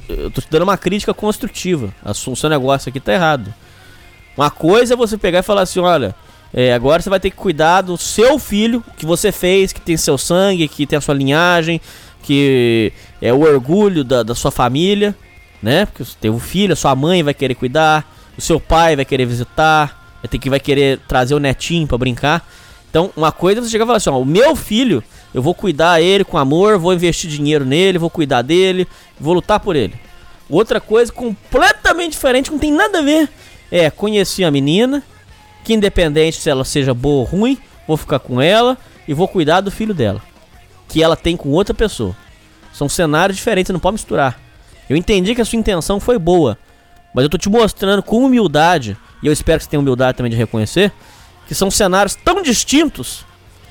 eu 0.08 0.30
tô 0.30 0.40
te 0.40 0.48
dando 0.50 0.62
uma 0.62 0.76
crítica 0.76 1.14
construtiva. 1.14 1.92
O 2.04 2.36
seu 2.36 2.50
negócio 2.50 2.90
aqui 2.90 3.00
tá 3.00 3.12
errado. 3.12 3.52
Uma 4.36 4.50
coisa 4.50 4.94
é 4.94 4.96
você 4.96 5.16
pegar 5.16 5.38
e 5.38 5.42
falar 5.42 5.62
assim: 5.62 5.80
olha, 5.80 6.14
é, 6.52 6.72
agora 6.74 7.02
você 7.02 7.08
vai 7.08 7.20
ter 7.20 7.30
que 7.30 7.36
cuidar 7.36 7.80
do 7.82 7.96
seu 7.96 8.38
filho 8.38 8.84
que 8.96 9.06
você 9.06 9.32
fez, 9.32 9.72
que 9.72 9.80
tem 9.80 9.96
seu 9.96 10.18
sangue, 10.18 10.68
que 10.68 10.86
tem 10.86 10.96
a 10.98 11.00
sua 11.00 11.14
linhagem, 11.14 11.80
que 12.22 12.92
é 13.20 13.32
o 13.32 13.40
orgulho 13.40 14.04
da, 14.04 14.22
da 14.22 14.34
sua 14.34 14.50
família, 14.50 15.14
né? 15.62 15.86
Porque 15.86 16.04
você 16.04 16.16
tem 16.20 16.30
um 16.30 16.38
filho, 16.38 16.72
a 16.72 16.76
sua 16.76 16.94
mãe 16.94 17.22
vai 17.22 17.34
querer 17.34 17.54
cuidar, 17.54 18.06
o 18.36 18.40
seu 18.40 18.60
pai 18.60 18.96
vai 18.96 19.04
querer 19.04 19.26
visitar, 19.26 20.16
vai 20.22 20.28
ter 20.28 20.38
que 20.38 20.50
vai 20.50 20.60
querer 20.60 21.00
trazer 21.08 21.34
o 21.34 21.38
netinho 21.38 21.86
para 21.86 21.98
brincar. 21.98 22.48
Então, 22.90 23.10
uma 23.16 23.30
coisa 23.30 23.60
é 23.60 23.62
você 23.62 23.70
chegar 23.70 23.84
e 23.84 23.86
falar 23.86 23.96
assim: 23.98 24.10
ó, 24.10 24.18
o 24.18 24.24
meu 24.24 24.56
filho, 24.56 25.02
eu 25.34 25.42
vou 25.42 25.54
cuidar 25.54 26.00
ele 26.00 26.24
com 26.24 26.38
amor, 26.38 26.78
vou 26.78 26.94
investir 26.94 27.28
dinheiro 27.30 27.64
nele, 27.64 27.98
vou 27.98 28.10
cuidar 28.10 28.42
dele, 28.42 28.86
vou 29.20 29.34
lutar 29.34 29.60
por 29.60 29.76
ele. 29.76 29.94
Outra 30.48 30.80
coisa 30.80 31.12
completamente 31.12 32.12
diferente, 32.12 32.50
não 32.50 32.58
tem 32.58 32.72
nada 32.72 33.00
a 33.00 33.02
ver, 33.02 33.28
é 33.70 33.90
conhecer 33.90 34.44
a 34.44 34.50
menina, 34.50 35.02
que 35.62 35.74
independente 35.74 36.38
se 36.38 36.48
ela 36.48 36.64
seja 36.64 36.94
boa 36.94 37.20
ou 37.20 37.24
ruim, 37.24 37.58
vou 37.86 37.98
ficar 37.98 38.18
com 38.18 38.40
ela 38.40 38.78
e 39.06 39.12
vou 39.12 39.28
cuidar 39.28 39.60
do 39.60 39.70
filho 39.70 39.92
dela, 39.92 40.22
que 40.88 41.02
ela 41.02 41.16
tem 41.16 41.36
com 41.36 41.50
outra 41.50 41.74
pessoa. 41.74 42.16
São 42.72 42.88
cenários 42.88 43.36
diferentes, 43.36 43.70
não 43.70 43.80
pode 43.80 43.94
misturar. 43.94 44.47
Eu 44.88 44.96
entendi 44.96 45.34
que 45.34 45.40
a 45.40 45.44
sua 45.44 45.58
intenção 45.58 46.00
foi 46.00 46.18
boa, 46.18 46.58
mas 47.14 47.24
eu 47.24 47.28
tô 47.28 47.36
te 47.36 47.48
mostrando 47.48 48.02
com 48.02 48.24
humildade, 48.24 48.96
e 49.22 49.26
eu 49.26 49.32
espero 49.32 49.58
que 49.58 49.64
você 49.64 49.70
tenha 49.70 49.80
humildade 49.80 50.16
também 50.16 50.30
de 50.30 50.36
reconhecer, 50.36 50.92
que 51.46 51.54
são 51.54 51.70
cenários 51.70 52.14
tão 52.14 52.42
distintos, 52.42 53.24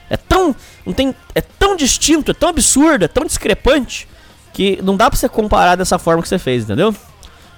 é 0.10 0.18
tão, 0.18 0.56
não 0.86 0.94
tem, 0.94 1.14
é 1.34 1.42
tão 1.42 1.76
distinto, 1.76 2.32
é 2.32 2.34
tão 2.34 2.50
absurdo, 2.50 3.06
é 3.06 3.08
tão 3.08 3.26
discrepante, 3.26 4.08
que 4.54 4.80
não 4.82 4.96
dá 4.96 5.10
pra 5.10 5.18
você 5.18 5.28
comparar 5.30 5.76
dessa 5.76 6.00
forma 6.00 6.22
que 6.22 6.30
você 6.30 6.40
fez, 6.40 6.64
entendeu? 6.64 6.96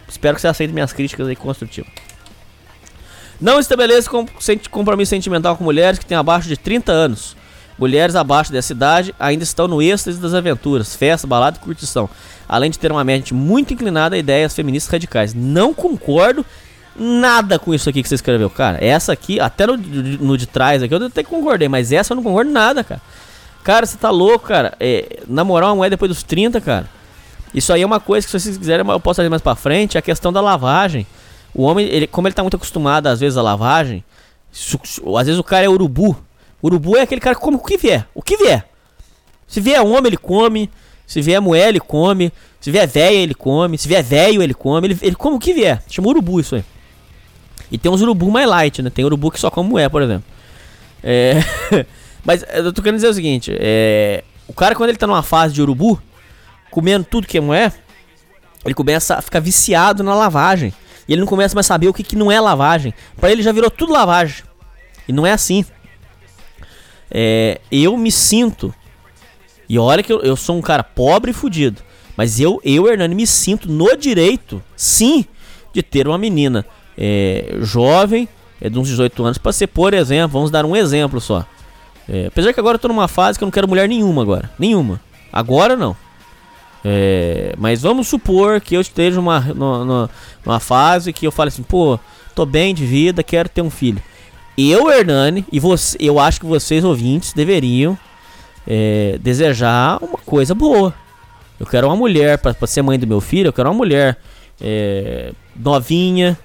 Espero 0.07 0.35
que 0.35 0.41
você 0.41 0.47
aceite 0.47 0.73
minhas 0.73 0.91
críticas 0.91 1.27
aí 1.27 1.35
construtivas. 1.35 1.91
Não 3.39 3.59
estabeleça 3.59 4.09
compromisso 4.69 5.11
sentimental 5.11 5.55
com 5.55 5.63
mulheres 5.63 5.97
que 5.97 6.05
têm 6.05 6.17
abaixo 6.17 6.47
de 6.47 6.57
30 6.57 6.91
anos. 6.91 7.37
Mulheres 7.79 8.15
abaixo 8.15 8.51
dessa 8.51 8.73
idade 8.73 9.15
ainda 9.17 9.43
estão 9.43 9.67
no 9.67 9.81
êxtase 9.81 10.19
das 10.19 10.33
aventuras, 10.33 10.95
festa, 10.95 11.25
balada 11.25 11.57
e 11.57 11.63
curtição. 11.63 12.09
Além 12.47 12.69
de 12.69 12.77
ter 12.77 12.91
uma 12.91 13.03
mente 13.03 13.33
muito 13.33 13.73
inclinada 13.73 14.15
a 14.15 14.19
ideias 14.19 14.53
feministas 14.53 14.91
radicais. 14.91 15.33
Não 15.33 15.73
concordo 15.73 16.45
nada 16.95 17.57
com 17.57 17.73
isso 17.73 17.89
aqui 17.89 18.03
que 18.03 18.09
você 18.09 18.15
escreveu, 18.15 18.49
cara. 18.49 18.83
Essa 18.83 19.13
aqui, 19.13 19.39
até 19.39 19.65
no, 19.65 19.77
no 19.77 20.37
de 20.37 20.45
trás 20.45 20.83
aqui, 20.83 20.93
eu 20.93 21.05
até 21.05 21.23
concordei, 21.23 21.69
mas 21.69 21.91
essa 21.93 22.11
eu 22.11 22.15
não 22.15 22.23
concordo 22.23 22.51
nada, 22.51 22.83
cara. 22.83 23.01
Cara, 23.63 23.85
você 23.85 23.97
tá 23.97 24.09
louco, 24.09 24.47
cara. 24.47 24.73
É, 24.79 25.19
namorar 25.27 25.69
uma 25.69 25.75
mulher 25.77 25.89
depois 25.89 26.09
dos 26.09 26.23
30, 26.23 26.59
cara. 26.59 26.85
Isso 27.53 27.71
aí 27.71 27.81
é 27.81 27.85
uma 27.85 27.99
coisa 27.99 28.25
que, 28.25 28.31
se 28.31 28.39
vocês 28.39 28.57
quiserem, 28.57 28.85
eu 28.87 28.99
posso 28.99 29.15
trazer 29.15 29.29
mais 29.29 29.41
pra 29.41 29.55
frente. 29.55 29.97
A 29.97 30.01
questão 30.01 30.33
da 30.33 30.41
lavagem. 30.41 31.07
O 31.53 31.63
homem, 31.63 31.87
ele, 31.87 32.07
como 32.07 32.27
ele 32.27 32.35
tá 32.35 32.43
muito 32.43 32.55
acostumado, 32.55 33.07
às 33.07 33.19
vezes, 33.19 33.37
à 33.37 33.41
lavagem. 33.41 34.03
Às 34.51 35.25
vezes 35.25 35.39
o 35.39 35.43
cara 35.43 35.65
é 35.65 35.69
urubu. 35.69 36.17
Urubu 36.63 36.97
é 36.97 37.01
aquele 37.01 37.21
cara 37.21 37.35
que 37.35 37.41
come 37.41 37.57
o 37.57 37.59
que 37.59 37.77
vier. 37.77 38.07
O 38.13 38.21
que 38.21 38.37
vier. 38.37 38.65
Se 39.47 39.59
vier 39.59 39.81
homem, 39.81 40.07
ele 40.07 40.17
come. 40.17 40.69
Se 41.07 41.21
vier 41.21 41.41
mulher, 41.41 41.69
ele 41.69 41.79
come. 41.79 42.31
Se 42.59 42.69
vier 42.69 42.87
véia, 42.87 43.17
ele 43.17 43.33
come. 43.33 43.77
Se 43.77 43.87
vier 43.87 44.03
velho, 44.03 44.43
ele 44.43 44.53
come. 44.53 44.87
Ele, 44.87 44.97
ele 45.01 45.15
come 45.15 45.35
o 45.35 45.39
que 45.39 45.53
vier. 45.53 45.81
Chama 45.87 46.09
urubu 46.09 46.39
isso 46.39 46.55
aí. 46.55 46.63
E 47.71 47.77
tem 47.77 47.91
uns 47.91 48.01
urubu 48.01 48.29
mais 48.29 48.47
light, 48.47 48.81
né? 48.81 48.89
Tem 48.89 49.05
urubu 49.05 49.31
que 49.31 49.39
só 49.39 49.49
come 49.49 49.69
mulher, 49.69 49.89
por 49.89 50.01
exemplo. 50.01 50.25
É. 51.03 51.35
Mas 52.23 52.43
eu 52.53 52.73
tô 52.73 52.81
querendo 52.81 52.97
dizer 52.97 53.09
o 53.09 53.13
seguinte: 53.13 53.55
é. 53.57 54.23
O 54.47 54.53
cara, 54.53 54.75
quando 54.75 54.89
ele 54.89 54.97
tá 54.97 55.07
numa 55.07 55.23
fase 55.23 55.53
de 55.53 55.61
urubu, 55.61 56.01
comendo 56.71 57.05
tudo 57.05 57.27
que 57.27 57.37
é 57.37 57.41
mulher, 57.41 57.73
ele 58.65 58.73
começa 58.73 59.15
a 59.15 59.21
ficar 59.21 59.39
viciado 59.39 60.03
na 60.03 60.13
lavagem. 60.15 60.73
E 61.07 61.13
ele 61.13 61.21
não 61.21 61.27
começa 61.27 61.55
mais 61.55 61.65
a 61.65 61.69
saber 61.69 61.87
o 61.87 61.93
que, 61.93 62.03
que 62.03 62.15
não 62.15 62.31
é 62.31 62.39
lavagem. 62.39 62.93
Pra 63.19 63.31
ele 63.31 63.41
já 63.41 63.51
virou 63.51 63.71
tudo 63.71 63.93
lavagem. 63.93 64.43
E 65.07 65.13
não 65.13 65.25
é 65.25 65.31
assim. 65.31 65.65
É, 67.11 67.59
eu 67.71 67.95
me 67.97 68.11
sinto. 68.11 68.73
E 69.67 69.77
olha 69.77 70.01
que 70.01 70.11
eu, 70.11 70.19
eu 70.21 70.35
sou 70.35 70.57
um 70.57 70.61
cara 70.61 70.83
pobre 70.83 71.31
e 71.31 71.33
fudido. 71.33 71.81
Mas 72.17 72.39
eu, 72.39 72.59
eu, 72.65 72.87
Hernani, 72.87 73.15
me 73.15 73.25
sinto 73.25 73.71
no 73.71 73.95
direito, 73.95 74.61
sim, 74.75 75.25
de 75.73 75.81
ter 75.81 76.07
uma 76.07 76.17
menina 76.17 76.65
é, 76.97 77.55
jovem, 77.61 78.27
é, 78.59 78.69
de 78.69 78.77
uns 78.77 78.89
18 78.89 79.23
anos, 79.23 79.37
pra 79.37 79.53
ser, 79.53 79.67
por 79.67 79.93
exemplo, 79.93 80.29
vamos 80.33 80.51
dar 80.51 80.65
um 80.65 80.75
exemplo 80.75 81.21
só. 81.21 81.45
É, 82.09 82.25
apesar 82.25 82.51
que 82.51 82.59
agora 82.59 82.75
eu 82.75 82.79
tô 82.79 82.87
numa 82.87 83.07
fase 83.07 83.37
que 83.37 83.43
eu 83.43 83.45
não 83.45 83.51
quero 83.51 83.67
mulher 83.67 83.87
nenhuma 83.87 84.21
agora. 84.21 84.51
Nenhuma. 84.59 84.99
Agora 85.31 85.77
não. 85.77 85.95
É, 86.83 87.53
mas 87.57 87.81
vamos 87.81 88.07
supor 88.07 88.59
que 88.59 88.75
eu 88.75 88.81
esteja 88.81 89.17
numa, 89.17 89.39
numa, 89.39 90.09
numa 90.45 90.59
fase 90.59 91.13
que 91.13 91.25
eu 91.25 91.31
falo 91.31 91.49
assim, 91.49 91.63
pô, 91.63 91.99
tô 92.35 92.45
bem 92.45 92.73
de 92.73 92.85
vida, 92.85 93.23
quero 93.23 93.47
ter 93.47 93.61
um 93.61 93.69
filho. 93.69 94.01
Eu, 94.57 94.91
Hernani, 94.91 95.45
e 95.51 95.59
você, 95.59 95.97
eu 95.99 96.19
acho 96.19 96.39
que 96.39 96.45
vocês 96.45 96.83
ouvintes 96.83 97.33
deveriam 97.33 97.97
é, 98.67 99.17
desejar 99.21 99.97
uma 100.03 100.17
coisa 100.17 100.53
boa. 100.53 100.93
Eu 101.59 101.65
quero 101.65 101.87
uma 101.87 101.95
mulher 101.95 102.37
pra 102.37 102.67
ser 102.67 102.81
mãe 102.81 102.97
do 102.97 103.07
meu 103.07 103.19
filho, 103.19 103.47
eu 103.47 103.53
quero 103.53 103.69
uma 103.69 103.75
mulher 103.75 104.17
é, 104.61 105.31
novinha, 105.55 106.37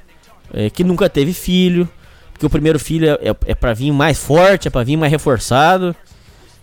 é, 0.52 0.70
que 0.70 0.82
nunca 0.84 1.08
teve 1.08 1.32
filho, 1.32 1.88
porque 2.32 2.46
o 2.46 2.50
primeiro 2.50 2.78
filho 2.78 3.08
é, 3.08 3.30
é, 3.30 3.36
é 3.46 3.54
pra 3.54 3.72
vir 3.72 3.92
mais 3.92 4.18
forte, 4.18 4.68
é 4.68 4.70
pra 4.70 4.82
vir 4.82 4.96
mais 4.96 5.10
reforçado. 5.10 5.94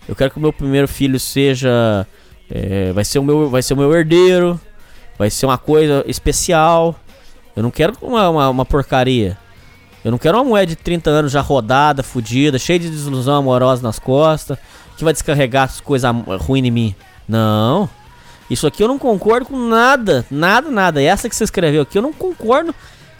Eu 0.08 0.16
quero 0.16 0.30
que 0.30 0.38
o 0.38 0.40
meu 0.40 0.52
primeiro 0.52 0.88
filho 0.88 1.18
seja. 1.18 2.06
é, 2.50 2.92
vai, 2.92 3.04
ser 3.04 3.18
o 3.18 3.22
meu, 3.22 3.48
vai 3.48 3.62
ser 3.62 3.74
o 3.74 3.76
meu 3.76 3.94
herdeiro. 3.94 4.60
Vai 5.18 5.30
ser 5.30 5.46
uma 5.46 5.58
coisa 5.58 6.04
especial. 6.06 6.96
Eu 7.54 7.62
não 7.62 7.70
quero 7.70 7.94
uma, 8.02 8.28
uma, 8.28 8.48
uma 8.50 8.64
porcaria. 8.64 9.38
Eu 10.04 10.10
não 10.10 10.18
quero 10.18 10.38
uma 10.38 10.44
mulher 10.44 10.66
de 10.66 10.74
30 10.74 11.10
anos 11.10 11.32
já 11.32 11.40
rodada, 11.40 12.02
fudida, 12.02 12.58
cheia 12.58 12.78
de 12.78 12.90
desilusão 12.90 13.36
amorosa 13.36 13.82
nas 13.82 13.98
costas, 13.98 14.58
que 14.96 15.04
vai 15.04 15.12
descarregar 15.12 15.64
as 15.64 15.80
coisas 15.80 16.10
ruins 16.40 16.66
em 16.66 16.70
mim. 16.70 16.94
Não. 17.28 17.88
Isso 18.50 18.66
aqui 18.66 18.82
eu 18.82 18.88
não 18.88 18.98
concordo 18.98 19.46
com 19.46 19.58
nada. 19.58 20.26
Nada, 20.30 20.70
nada. 20.70 21.02
Essa 21.02 21.28
que 21.28 21.36
você 21.36 21.44
escreveu 21.44 21.82
aqui, 21.82 21.96
eu 21.96 22.02
não 22.02 22.12
concordo 22.12 22.74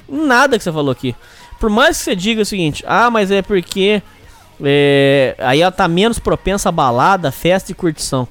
em 0.09 0.27
nada 0.27 0.59
que 0.59 0.65
você 0.65 0.73
falou 0.73 0.91
aqui. 0.91 1.15
Por 1.61 1.71
mais 1.71 1.99
que 1.99 2.05
você 2.05 2.17
diga 2.17 2.43
o 2.43 2.45
seguinte, 2.45 2.85
ah, 2.87 3.09
mas 3.09 3.31
é 3.31 3.41
porque 3.41 4.03
é, 4.63 5.35
aí 5.39 5.61
ela 5.61 5.73
tá 5.73 5.87
menos 5.89 6.19
propensa 6.19 6.69
a 6.69 6.73
balada, 6.73 7.31
festa 7.31 7.71
e 7.71 7.75
curtição. 7.75 8.27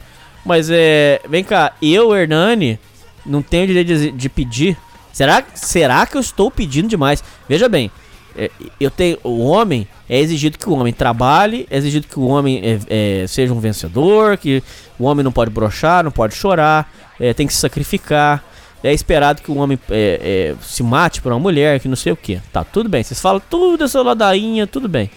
Mas 0.46 0.70
é. 0.70 1.22
Vem 1.28 1.44
cá, 1.44 1.74
eu, 1.82 2.16
Hernani, 2.16 2.80
não 3.26 3.42
tenho 3.42 3.68
direito 3.68 3.88
de, 3.88 4.12
de 4.12 4.30
pedir. 4.30 4.78
Será, 5.14 5.44
será 5.54 6.06
que 6.06 6.16
eu 6.16 6.22
estou 6.22 6.50
pedindo 6.50 6.88
demais? 6.88 7.24
Veja 7.48 7.68
bem, 7.68 7.92
é, 8.36 8.50
eu 8.80 8.90
tenho. 8.90 9.18
O 9.24 9.40
homem 9.40 9.88
é 10.10 10.20
exigido 10.20 10.58
que 10.58 10.70
o 10.70 10.74
homem 10.74 10.94
trabalhe, 10.94 11.68
é 11.70 11.78
exigido 11.78 12.08
que 12.08 12.20
o 12.20 12.28
homem 12.28 12.62
é, 12.64 12.80
é, 13.24 13.28
seja 13.28 13.54
um 13.54 13.60
vencedor, 13.60 14.38
que 14.38 14.64
o 14.98 15.06
homem 15.06 15.24
não 15.24 15.32
pode 15.32 15.52
brochar, 15.52 16.04
não 16.04 16.12
pode 16.12 16.36
chorar, 16.36 16.92
é, 17.20 17.34
tem 17.34 17.48
que 17.48 17.54
se 17.54 17.60
sacrificar. 17.60 18.44
É 18.84 18.92
esperado 18.92 19.44
que 19.44 19.52
o 19.52 19.58
homem 19.58 19.78
é, 19.92 20.56
é, 20.56 20.64
se 20.64 20.82
mate 20.82 21.22
por 21.22 21.32
uma 21.32 21.40
mulher, 21.40 21.80
que 21.80 21.88
não 21.88 21.96
sei 21.96 22.12
o 22.12 22.18
que. 22.18 22.42
Tá, 22.52 22.64
tudo 22.64 22.90
bem. 22.90 23.04
Vocês 23.04 23.22
falam 23.22 23.42
tudo 23.48 23.84
essa 23.84 24.02
ladainha, 24.02 24.66
tudo 24.66 24.90
bem. 24.90 25.12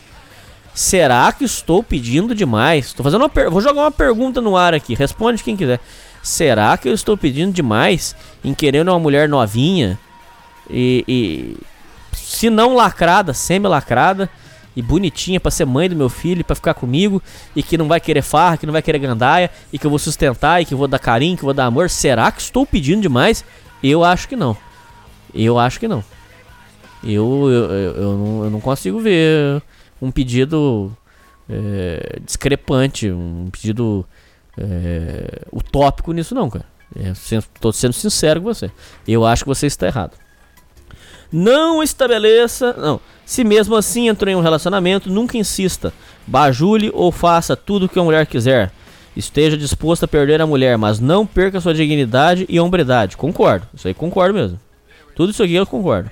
Será 0.74 1.32
que 1.32 1.44
estou 1.44 1.82
pedindo 1.82 2.34
demais? 2.34 2.92
Tô 2.92 3.02
fazendo. 3.02 3.30
Vou 3.50 3.60
jogar 3.62 3.82
uma 3.82 3.90
pergunta 3.92 4.40
no 4.40 4.54
ar 4.54 4.74
aqui. 4.74 4.94
Responde 4.94 5.42
quem 5.42 5.56
quiser. 5.56 5.80
Será 6.22 6.76
que 6.76 6.88
eu 6.88 6.92
estou 6.92 7.16
pedindo 7.16 7.52
demais 7.52 8.14
em 8.44 8.52
querendo 8.52 8.88
uma 8.88 8.98
mulher 8.98 9.28
novinha 9.28 9.98
e, 10.68 11.04
e 11.06 11.56
se 12.14 12.50
não 12.50 12.74
lacrada, 12.74 13.34
semi-lacrada 13.34 14.28
e 14.76 14.82
bonitinha 14.82 15.38
pra 15.38 15.50
ser 15.50 15.64
mãe 15.64 15.88
do 15.88 15.96
meu 15.96 16.08
filho, 16.08 16.44
pra 16.44 16.56
ficar 16.56 16.74
comigo 16.74 17.22
e 17.54 17.62
que 17.62 17.78
não 17.78 17.86
vai 17.86 18.00
querer 18.00 18.22
farra, 18.22 18.56
que 18.56 18.66
não 18.66 18.72
vai 18.72 18.82
querer 18.82 18.98
gandaia 18.98 19.50
e 19.72 19.78
que 19.78 19.86
eu 19.86 19.90
vou 19.90 19.98
sustentar 19.98 20.60
e 20.60 20.64
que 20.64 20.74
eu 20.74 20.78
vou 20.78 20.88
dar 20.88 20.98
carinho, 20.98 21.36
que 21.36 21.42
eu 21.42 21.46
vou 21.46 21.54
dar 21.54 21.66
amor? 21.66 21.88
Será 21.90 22.30
que 22.32 22.40
estou 22.40 22.66
pedindo 22.66 23.02
demais? 23.02 23.44
Eu 23.82 24.02
acho 24.02 24.28
que 24.28 24.36
não. 24.36 24.56
Eu 25.32 25.58
acho 25.58 25.78
que 25.78 25.88
não. 25.88 26.02
Eu, 27.02 27.50
eu, 27.50 27.70
eu, 27.70 27.94
eu 27.96 28.16
não, 28.16 28.44
eu 28.44 28.50
não 28.50 28.60
consigo 28.60 28.98
ver 28.98 29.62
um 30.00 30.10
pedido 30.10 30.90
é, 31.48 32.18
discrepante, 32.24 33.10
um 33.10 33.48
pedido 33.52 34.06
é, 34.56 35.42
utópico 35.52 36.12
nisso 36.12 36.34
não, 36.34 36.48
cara. 36.48 36.64
É, 36.96 37.12
tô 37.60 37.72
sendo 37.72 37.92
sincero 37.92 38.40
com 38.40 38.46
você. 38.46 38.70
Eu 39.06 39.26
acho 39.26 39.44
que 39.44 39.48
você 39.48 39.66
está 39.66 39.86
errado. 39.86 40.23
Não 41.36 41.82
estabeleça, 41.82 42.72
não. 42.74 43.00
Se 43.26 43.42
mesmo 43.42 43.74
assim 43.74 44.08
entrou 44.08 44.30
em 44.30 44.36
um 44.36 44.40
relacionamento, 44.40 45.10
nunca 45.10 45.36
insista. 45.36 45.92
Bajule 46.24 46.92
ou 46.94 47.10
faça 47.10 47.56
tudo 47.56 47.86
o 47.86 47.88
que 47.88 47.98
a 47.98 48.04
mulher 48.04 48.24
quiser. 48.24 48.70
Esteja 49.16 49.56
disposto 49.56 50.04
a 50.04 50.08
perder 50.08 50.40
a 50.40 50.46
mulher, 50.46 50.78
mas 50.78 51.00
não 51.00 51.26
perca 51.26 51.60
sua 51.60 51.74
dignidade 51.74 52.46
e 52.48 52.60
hombridade. 52.60 53.16
Concordo. 53.16 53.66
Isso 53.74 53.88
aí 53.88 53.94
concordo 53.94 54.32
mesmo. 54.32 54.60
Tudo 55.16 55.32
isso 55.32 55.42
aqui 55.42 55.56
eu 55.56 55.66
concordo. 55.66 56.08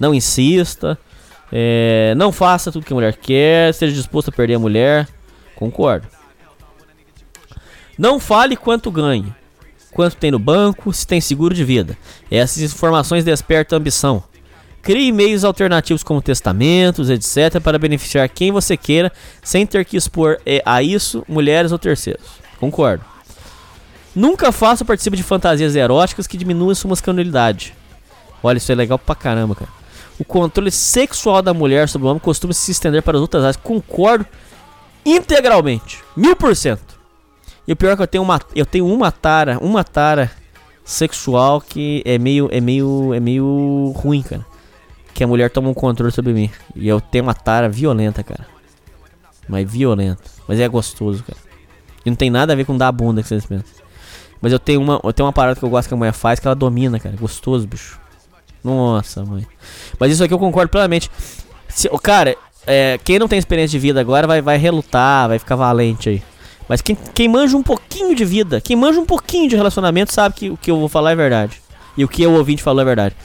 Não 0.00 0.14
insista. 0.14 0.98
é, 1.52 2.14
não 2.16 2.32
faça 2.32 2.72
tudo 2.72 2.86
que 2.86 2.94
a 2.94 2.96
mulher 2.96 3.14
quer. 3.14 3.68
Esteja 3.68 3.92
disposto 3.92 4.30
a 4.30 4.32
perder 4.32 4.54
a 4.54 4.58
mulher. 4.58 5.06
Concordo. 5.54 6.06
Não 7.98 8.18
fale 8.18 8.56
quanto 8.56 8.90
ganhe. 8.90 9.34
Quanto 9.92 10.16
tem 10.16 10.30
no 10.30 10.38
banco, 10.38 10.90
se 10.94 11.06
tem 11.06 11.20
seguro 11.20 11.54
de 11.54 11.62
vida. 11.62 11.94
Essas 12.30 12.62
informações 12.62 13.22
despertam 13.22 13.76
ambição. 13.76 14.24
Crie 14.82 15.12
meios 15.12 15.44
alternativos 15.44 16.02
como 16.02 16.20
testamentos, 16.20 17.08
etc., 17.08 17.60
para 17.60 17.78
beneficiar 17.78 18.28
quem 18.28 18.50
você 18.50 18.76
queira, 18.76 19.12
sem 19.42 19.64
ter 19.64 19.84
que 19.84 19.96
expor 19.96 20.38
eh, 20.44 20.60
a 20.66 20.82
isso 20.82 21.24
mulheres 21.28 21.70
ou 21.70 21.78
terceiros. 21.78 22.26
Concordo. 22.58 23.04
Nunca 24.14 24.52
faça 24.52 24.84
participe 24.84 25.16
de 25.16 25.22
fantasias 25.22 25.76
eróticas 25.76 26.26
que 26.26 26.36
diminuam 26.36 26.74
sua 26.74 26.90
masculinidade. 26.90 27.74
Olha, 28.42 28.58
isso 28.58 28.72
é 28.72 28.74
legal 28.74 28.98
pra 28.98 29.14
caramba, 29.14 29.54
cara. 29.54 29.70
O 30.18 30.24
controle 30.24 30.70
sexual 30.70 31.40
da 31.40 31.54
mulher 31.54 31.88
sobre 31.88 32.06
o 32.06 32.10
homem 32.10 32.20
costuma 32.20 32.52
se 32.52 32.70
estender 32.72 33.02
para 33.02 33.16
as 33.16 33.22
outras 33.22 33.42
áreas. 33.44 33.56
Concordo 33.56 34.26
integralmente. 35.06 36.00
Mil 36.16 36.36
por 36.36 36.54
cento. 36.54 37.00
E 37.66 37.72
o 37.72 37.76
pior 37.76 37.92
é 37.92 37.96
que 37.96 38.02
eu 38.02 38.06
tenho 38.06 38.24
uma, 38.24 38.40
eu 38.54 38.66
tenho 38.66 38.86
uma 38.86 39.12
tara, 39.12 39.58
uma 39.60 39.84
tara 39.84 40.30
sexual 40.84 41.60
que 41.60 42.02
é 42.04 42.18
meio, 42.18 42.48
é 42.52 42.60
meio, 42.60 43.14
é 43.14 43.20
meio 43.20 43.92
ruim, 43.96 44.22
cara. 44.22 44.44
Que 45.14 45.24
a 45.24 45.26
mulher 45.26 45.50
toma 45.50 45.68
um 45.68 45.74
controle 45.74 46.12
sobre 46.12 46.32
mim. 46.32 46.50
E 46.74 46.88
eu 46.88 47.00
tenho 47.00 47.24
uma 47.24 47.34
tara 47.34 47.68
violenta, 47.68 48.22
cara. 48.22 48.46
Mas 49.48 49.70
violenta. 49.70 50.22
Mas 50.48 50.60
é 50.60 50.68
gostoso, 50.68 51.22
cara. 51.24 51.38
E 52.04 52.10
não 52.10 52.16
tem 52.16 52.30
nada 52.30 52.52
a 52.52 52.56
ver 52.56 52.64
com 52.64 52.76
dar 52.76 52.88
a 52.88 52.92
bunda 52.92 53.22
que 53.22 53.28
vocês 53.28 53.46
pensam. 53.46 53.82
Mas 54.40 54.52
eu 54.52 54.58
tenho 54.58 54.80
uma, 54.80 55.00
eu 55.04 55.12
tenho 55.12 55.26
uma 55.26 55.32
parada 55.32 55.58
que 55.58 55.64
eu 55.64 55.70
gosto 55.70 55.88
que 55.88 55.94
a 55.94 55.96
mulher 55.96 56.12
faz 56.12 56.40
que 56.40 56.46
ela 56.46 56.54
domina, 56.54 56.98
cara. 56.98 57.14
Gostoso, 57.16 57.66
bicho. 57.66 58.00
Nossa, 58.64 59.24
mãe. 59.24 59.46
Mas 59.98 60.12
isso 60.12 60.24
aqui 60.24 60.34
eu 60.34 60.38
concordo 60.38 60.70
plenamente. 60.70 61.10
Se, 61.68 61.88
cara, 62.02 62.36
é, 62.66 62.98
quem 63.04 63.18
não 63.18 63.28
tem 63.28 63.38
experiência 63.38 63.78
de 63.78 63.78
vida 63.78 64.00
agora 64.00 64.26
vai, 64.26 64.40
vai 64.40 64.56
relutar, 64.56 65.28
vai 65.28 65.38
ficar 65.38 65.56
valente 65.56 66.08
aí. 66.08 66.22
Mas 66.68 66.80
quem, 66.80 66.96
quem 67.14 67.28
manja 67.28 67.56
um 67.56 67.62
pouquinho 67.62 68.14
de 68.14 68.24
vida, 68.24 68.60
quem 68.60 68.76
manja 68.76 69.00
um 69.00 69.06
pouquinho 69.06 69.48
de 69.48 69.56
relacionamento, 69.56 70.12
sabe 70.12 70.34
que 70.34 70.50
o 70.50 70.56
que 70.56 70.70
eu 70.70 70.78
vou 70.78 70.88
falar 70.88 71.12
é 71.12 71.16
verdade. 71.16 71.60
E 71.96 72.04
o 72.04 72.08
que 72.08 72.26
o 72.26 72.32
ouvinte 72.32 72.62
falou 72.62 72.82
é 72.82 72.84
verdade. 72.84 73.16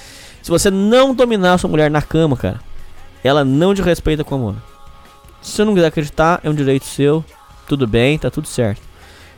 Se 0.48 0.52
você 0.52 0.72
não 0.72 1.14
dominar 1.14 1.56
a 1.56 1.58
sua 1.58 1.70
mulher 1.70 1.92
na 1.92 2.02
cama, 2.02 2.38
cara, 2.38 2.62
ela 3.22 3.44
não 3.44 3.76
te 3.76 3.82
respeita 3.82 4.24
como 4.24 4.46
homem. 4.46 4.62
Se 5.42 5.52
você 5.52 5.66
não 5.66 5.74
quiser 5.76 5.88
acreditar, 5.88 6.40
é 6.42 6.50
um 6.50 6.54
direito 6.54 6.86
seu. 6.86 7.22
tudo 7.68 7.86
bem, 7.86 8.18
tá 8.18 8.32
tudo 8.32 8.48
certo. 8.48 8.82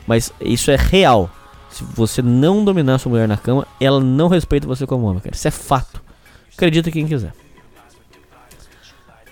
Mas 0.06 0.32
isso 0.40 0.70
é 0.70 0.76
real. 0.76 1.28
Se 1.68 1.82
você 1.82 2.22
não 2.22 2.64
dominar 2.64 3.00
sua 3.00 3.10
mulher 3.10 3.26
na 3.26 3.36
cama, 3.36 3.66
ela 3.80 3.98
não 3.98 4.28
respeita 4.28 4.68
você 4.68 4.86
como 4.86 5.04
homem, 5.04 5.18
cara. 5.18 5.34
Isso 5.34 5.48
é 5.48 5.50
fato. 5.50 6.00
Acredita 6.54 6.92
quem 6.92 7.08
quiser. 7.08 7.32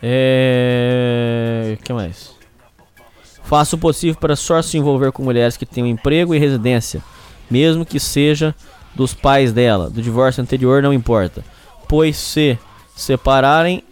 É. 0.03 1.79
Que 1.85 1.93
mais? 1.93 2.35
Faça 3.45 3.77
o 3.77 3.79
possível 3.79 4.19
para 4.19 4.35
só 4.35 4.61
se 4.63 4.77
envolver 4.77 5.13
com 5.13 5.23
mulheres 5.23 5.57
que 5.57 5.65
tenham 5.65 5.87
emprego 5.87 6.35
e 6.35 6.41
residência, 6.41 7.01
mesmo 7.49 7.87
que 7.87 8.01
seja 8.01 8.53
dos 8.97 9.15
pais 9.15 9.53
dela. 9.53 9.89
Do 9.89 10.03
divórcio 10.03 10.43
anterior 10.43 10.83
não 10.83 10.93
importa, 10.93 11.45
pois 11.89 12.17
se 12.17 12.59
separarem, 12.95 13.83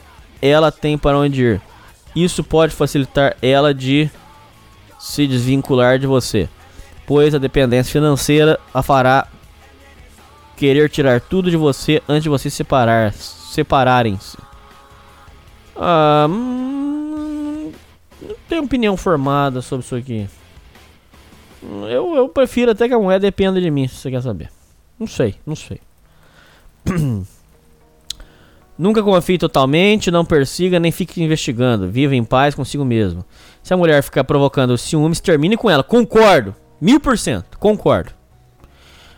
ela 0.40 0.70
tem 0.70 0.98
para 0.98 1.18
onde 1.18 1.42
ir. 1.42 1.62
Isso 2.14 2.44
pode 2.44 2.74
facilitar 2.74 3.36
ela 3.42 3.72
de 3.74 4.10
se 4.98 5.26
desvincular 5.26 5.98
de 5.98 6.06
você, 6.06 6.48
pois 7.06 7.34
a 7.34 7.38
dependência 7.38 7.92
financeira 7.92 8.58
a 8.72 8.82
fará 8.82 9.26
querer 10.56 10.88
tirar 10.88 11.20
tudo 11.20 11.50
de 11.50 11.56
você 11.56 12.02
antes 12.08 12.24
de 12.24 12.28
vocês 12.28 12.52
separar, 12.52 13.12
separarem-se. 13.12 14.38
Ah, 15.76 16.26
hum, 16.28 17.70
não 18.22 18.36
tenho 18.48 18.64
opinião 18.64 18.96
formada 18.96 19.60
sobre 19.60 19.84
isso 19.84 19.94
aqui. 19.94 20.28
Eu, 21.90 22.14
eu 22.14 22.28
prefiro 22.28 22.70
até 22.70 22.88
que 22.88 22.94
a 22.94 22.98
mulher 22.98 23.20
dependa 23.20 23.60
de 23.60 23.70
mim, 23.70 23.86
se 23.86 23.96
você 23.96 24.10
quer 24.10 24.22
saber. 24.22 24.50
Não 24.98 25.06
sei, 25.06 25.34
não 25.46 25.54
sei. 25.54 25.80
Nunca 28.78 29.02
confie 29.02 29.38
totalmente, 29.38 30.10
não 30.10 30.24
persiga 30.24 30.78
nem 30.78 30.92
fique 30.92 31.22
investigando. 31.22 31.88
Viva 31.88 32.14
em 32.14 32.22
paz 32.22 32.54
consigo 32.54 32.84
mesmo. 32.84 33.24
Se 33.62 33.72
a 33.72 33.76
mulher 33.76 34.02
ficar 34.02 34.24
provocando 34.24 34.76
ciúmes, 34.76 35.18
termine 35.18 35.56
com 35.56 35.70
ela. 35.70 35.82
Concordo. 35.82 36.54
Mil 36.80 37.00
por 37.00 37.16
cento. 37.16 37.58
Concordo. 37.58 38.12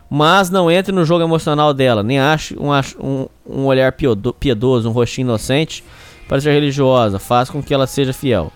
Mas 0.09 0.49
não 0.49 0.71
entre 0.71 0.93
no 0.93 1.05
jogo 1.05 1.25
emocional 1.25 1.75
dela. 1.75 2.03
Nem 2.05 2.21
ache 2.21 2.57
um, 2.59 2.71
um, 3.05 3.27
um 3.45 3.65
olhar 3.67 3.93
piedoso, 4.39 4.89
um 4.89 4.93
rostinho 4.93 5.27
inocente 5.27 5.83
para 6.29 6.41
ser 6.41 6.53
religiosa. 6.53 7.19
Faça 7.19 7.53
com 7.53 7.63
que 7.63 7.75
ela 7.75 7.87
seja 7.87 8.13
fiel. 8.13 8.53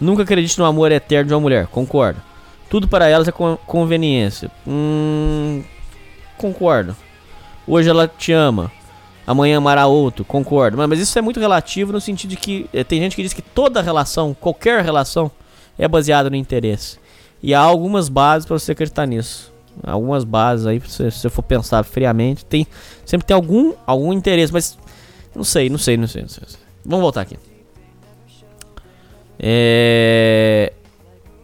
Nunca 0.00 0.22
acredite 0.22 0.58
no 0.58 0.64
amor 0.64 0.92
eterno 0.92 1.28
de 1.28 1.34
uma 1.34 1.40
mulher. 1.40 1.66
Concordo. 1.66 2.20
Tudo 2.70 2.86
para 2.86 3.08
elas 3.08 3.26
é 3.26 3.32
conveniência. 3.32 4.50
Hum, 4.66 5.62
concordo. 6.38 6.96
Hoje 7.66 7.88
ela 7.88 8.06
te 8.06 8.32
ama 8.32 8.70
amanhã 9.26 9.58
amará 9.58 9.86
outro, 9.86 10.24
concordo. 10.24 10.76
Mas, 10.76 11.00
isso 11.00 11.18
é 11.18 11.22
muito 11.22 11.40
relativo 11.40 11.92
no 11.92 12.00
sentido 12.00 12.30
de 12.30 12.36
que 12.36 12.68
é, 12.72 12.84
tem 12.84 13.00
gente 13.00 13.16
que 13.16 13.22
diz 13.22 13.32
que 13.32 13.42
toda 13.42 13.82
relação, 13.82 14.34
qualquer 14.38 14.82
relação, 14.84 15.30
é 15.78 15.88
baseada 15.88 16.30
no 16.30 16.36
interesse. 16.36 16.98
E 17.42 17.52
há 17.52 17.60
algumas 17.60 18.08
bases 18.08 18.46
para 18.46 18.58
você 18.58 18.72
acreditar 18.72 19.06
nisso. 19.06 19.52
Algumas 19.82 20.24
bases 20.24 20.66
aí, 20.66 20.80
se 20.86 21.10
você 21.10 21.28
for 21.28 21.42
pensar 21.42 21.84
friamente, 21.84 22.44
tem 22.46 22.66
sempre 23.04 23.26
tem 23.26 23.34
algum 23.34 23.74
algum 23.86 24.10
interesse, 24.10 24.50
mas 24.50 24.78
não 25.34 25.44
sei, 25.44 25.68
não 25.68 25.76
sei, 25.76 25.98
não 25.98 26.06
sei, 26.06 26.22
não 26.22 26.28
sei. 26.28 26.42
Não 26.42 26.48
sei. 26.48 26.60
Vamos 26.84 27.02
voltar 27.02 27.20
aqui. 27.20 27.36
É... 29.38 30.72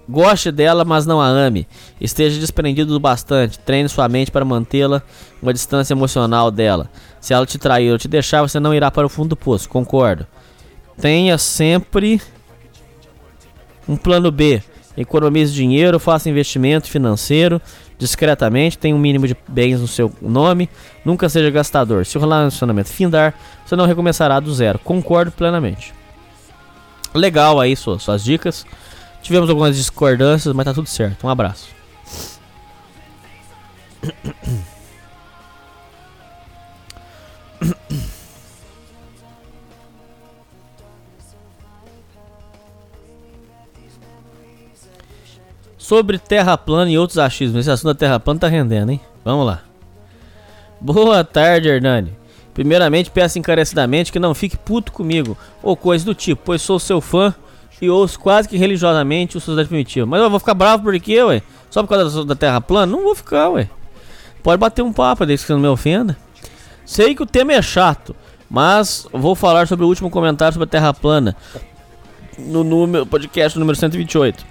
Goste 0.09 0.51
dela, 0.51 0.85
mas 0.85 1.07
não 1.07 1.21
a 1.21 1.27
ame. 1.27 1.67
Esteja 2.01 2.41
desprendido 2.41 2.93
do 2.93 3.01
bastante. 3.01 3.59
Treine 3.59 3.89
sua 3.89 4.09
mente 4.09 4.31
para 4.31 4.45
mantê-la 4.45 5.03
uma 5.41 5.53
distância 5.53 5.95
emocional 5.95 6.51
dela. 6.51 6.91
Se 7.23 7.33
ela 7.33 7.47
te 7.47 7.57
trair 7.57 7.93
ou 7.93 7.97
te 7.97 8.09
deixar, 8.09 8.43
você 8.43 8.59
não 8.59 8.75
irá 8.75 8.91
para 8.91 9.07
o 9.07 9.09
fundo 9.09 9.29
do 9.31 9.37
poço. 9.37 9.69
Concordo. 9.69 10.27
Tenha 11.01 11.39
sempre 11.39 12.21
um 13.89 13.97
plano 13.97 14.33
B. 14.33 14.61
Economize 14.97 15.55
dinheiro, 15.55 16.01
faça 16.01 16.29
investimento 16.29 16.91
financeiro 16.91 17.63
discretamente, 17.97 18.77
tenha 18.77 18.97
um 18.97 18.99
mínimo 18.99 19.29
de 19.29 19.37
bens 19.47 19.81
no 19.81 19.87
seu 19.87 20.13
nome, 20.21 20.69
nunca 21.05 21.29
seja 21.29 21.49
gastador. 21.51 22.05
Se 22.05 22.19
o 22.19 22.21
relacionamento 22.21 22.89
findar, 22.89 23.33
você 23.65 23.77
não 23.77 23.87
recomeçará 23.87 24.41
do 24.41 24.53
zero. 24.53 24.81
Concordo 24.81 25.31
plenamente. 25.31 25.95
Legal 27.15 27.61
aí 27.61 27.77
suas, 27.77 28.03
suas 28.03 28.25
dicas. 28.25 28.67
Tivemos 29.23 29.49
algumas 29.49 29.77
discordâncias, 29.77 30.53
mas 30.53 30.65
tá 30.65 30.75
tudo 30.75 30.89
certo. 30.89 31.25
Um 31.25 31.31
abraço. 31.31 31.69
Sobre 45.79 46.19
terra 46.19 46.57
plana 46.57 46.91
e 46.91 46.99
outros 46.99 47.19
achismos. 47.19 47.61
Esse 47.61 47.71
assunto 47.71 47.93
da 47.93 47.99
terra 47.99 48.19
plana 48.21 48.41
tá 48.41 48.49
rendendo, 48.49 48.93
hein? 48.93 49.01
Vamos 49.25 49.47
lá. 49.47 49.63
Boa 50.81 51.23
tarde, 51.23 51.69
Hernani. 51.69 52.13
Primeiramente, 52.55 53.11
peço 53.11 53.39
encarecidamente 53.39 54.13
que 54.13 54.19
não 54.19 54.35
fique 54.35 54.57
puto 54.57 54.93
comigo 54.93 55.37
ou 55.63 55.77
coisa 55.77 56.05
do 56.05 56.15
tipo, 56.15 56.43
pois 56.45 56.61
sou 56.61 56.79
seu 56.79 57.01
fã 57.01 57.35
e 57.81 57.89
ouço 57.89 58.19
quase 58.21 58.49
que 58.49 58.57
religiosamente 58.57 59.37
o 59.37 59.41
Sociedade 59.41 59.69
Primitiva. 59.69 60.07
Mas 60.07 60.21
eu 60.21 60.31
vou 60.31 60.39
ficar 60.39 60.55
bravo 60.55 60.83
por 60.83 60.99
quê, 61.01 61.23
ué? 61.23 61.43
Só 61.71 61.83
por 61.83 61.89
causa 61.89 62.25
da 62.25 62.35
Terra 62.35 62.61
plana? 62.61 62.93
Não 62.93 63.03
vou 63.03 63.15
ficar, 63.15 63.49
ué. 63.51 63.69
Pode 64.43 64.59
bater 64.59 64.83
um 64.83 64.93
papo, 64.93 65.25
desde 65.25 65.45
que 65.45 65.47
você 65.47 65.53
não 65.55 65.61
me 65.61 65.69
ofenda. 65.69 66.17
Sei 66.85 67.15
que 67.15 67.23
o 67.23 67.27
tema 67.27 67.53
é 67.53 67.63
chato, 67.63 68.15
mas 68.51 69.07
vou 69.13 69.35
falar 69.35 69.67
sobre 69.67 69.85
o 69.85 69.89
último 69.89 70.11
comentário 70.11 70.53
sobre 70.53 70.65
a 70.65 70.71
Terra 70.71 70.93
plana 70.93 71.37
no 72.39 72.65
número, 72.65 73.07
podcast 73.07 73.59
número 73.59 73.77
128. 73.79 74.45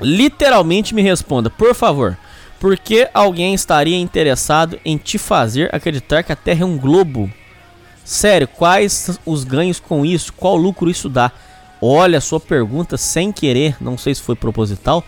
Literalmente 0.00 0.94
me 0.94 1.02
responda, 1.02 1.50
por 1.50 1.74
favor. 1.74 2.16
Por 2.58 2.76
que 2.76 3.08
alguém 3.14 3.54
estaria 3.54 3.96
interessado 3.96 4.78
em 4.84 4.98
te 4.98 5.18
fazer 5.18 5.74
acreditar 5.74 6.22
que 6.22 6.32
a 6.32 6.36
Terra 6.36 6.62
é 6.62 6.66
um 6.66 6.76
globo? 6.76 7.30
Sério, 8.04 8.48
quais 8.48 9.18
os 9.24 9.44
ganhos 9.44 9.80
com 9.80 10.04
isso? 10.04 10.32
Qual 10.32 10.56
lucro 10.56 10.90
isso 10.90 11.08
dá? 11.08 11.30
Olha, 11.80 12.20
sua 12.20 12.40
pergunta 12.40 12.96
sem 12.96 13.32
querer, 13.32 13.76
não 13.80 13.96
sei 13.96 14.14
se 14.14 14.20
foi 14.20 14.34
proposital, 14.36 15.02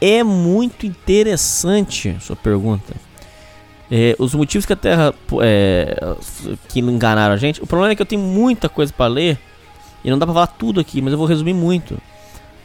é 0.00 0.22
muito 0.22 0.84
interessante 0.84 2.14
sua 2.20 2.36
pergunta. 2.36 2.92
É, 3.96 4.16
os 4.18 4.34
motivos 4.34 4.66
que 4.66 4.72
a 4.72 4.76
Terra 4.76 5.14
é, 5.40 6.16
que 6.68 6.80
enganaram 6.80 7.32
a 7.32 7.36
gente. 7.36 7.62
O 7.62 7.66
problema 7.66 7.92
é 7.92 7.94
que 7.94 8.02
eu 8.02 8.06
tenho 8.06 8.20
muita 8.20 8.68
coisa 8.68 8.92
para 8.92 9.06
ler 9.06 9.38
e 10.02 10.10
não 10.10 10.18
dá 10.18 10.26
para 10.26 10.34
falar 10.34 10.46
tudo 10.48 10.80
aqui, 10.80 11.00
mas 11.00 11.12
eu 11.12 11.18
vou 11.18 11.28
resumir 11.28 11.54
muito. 11.54 11.96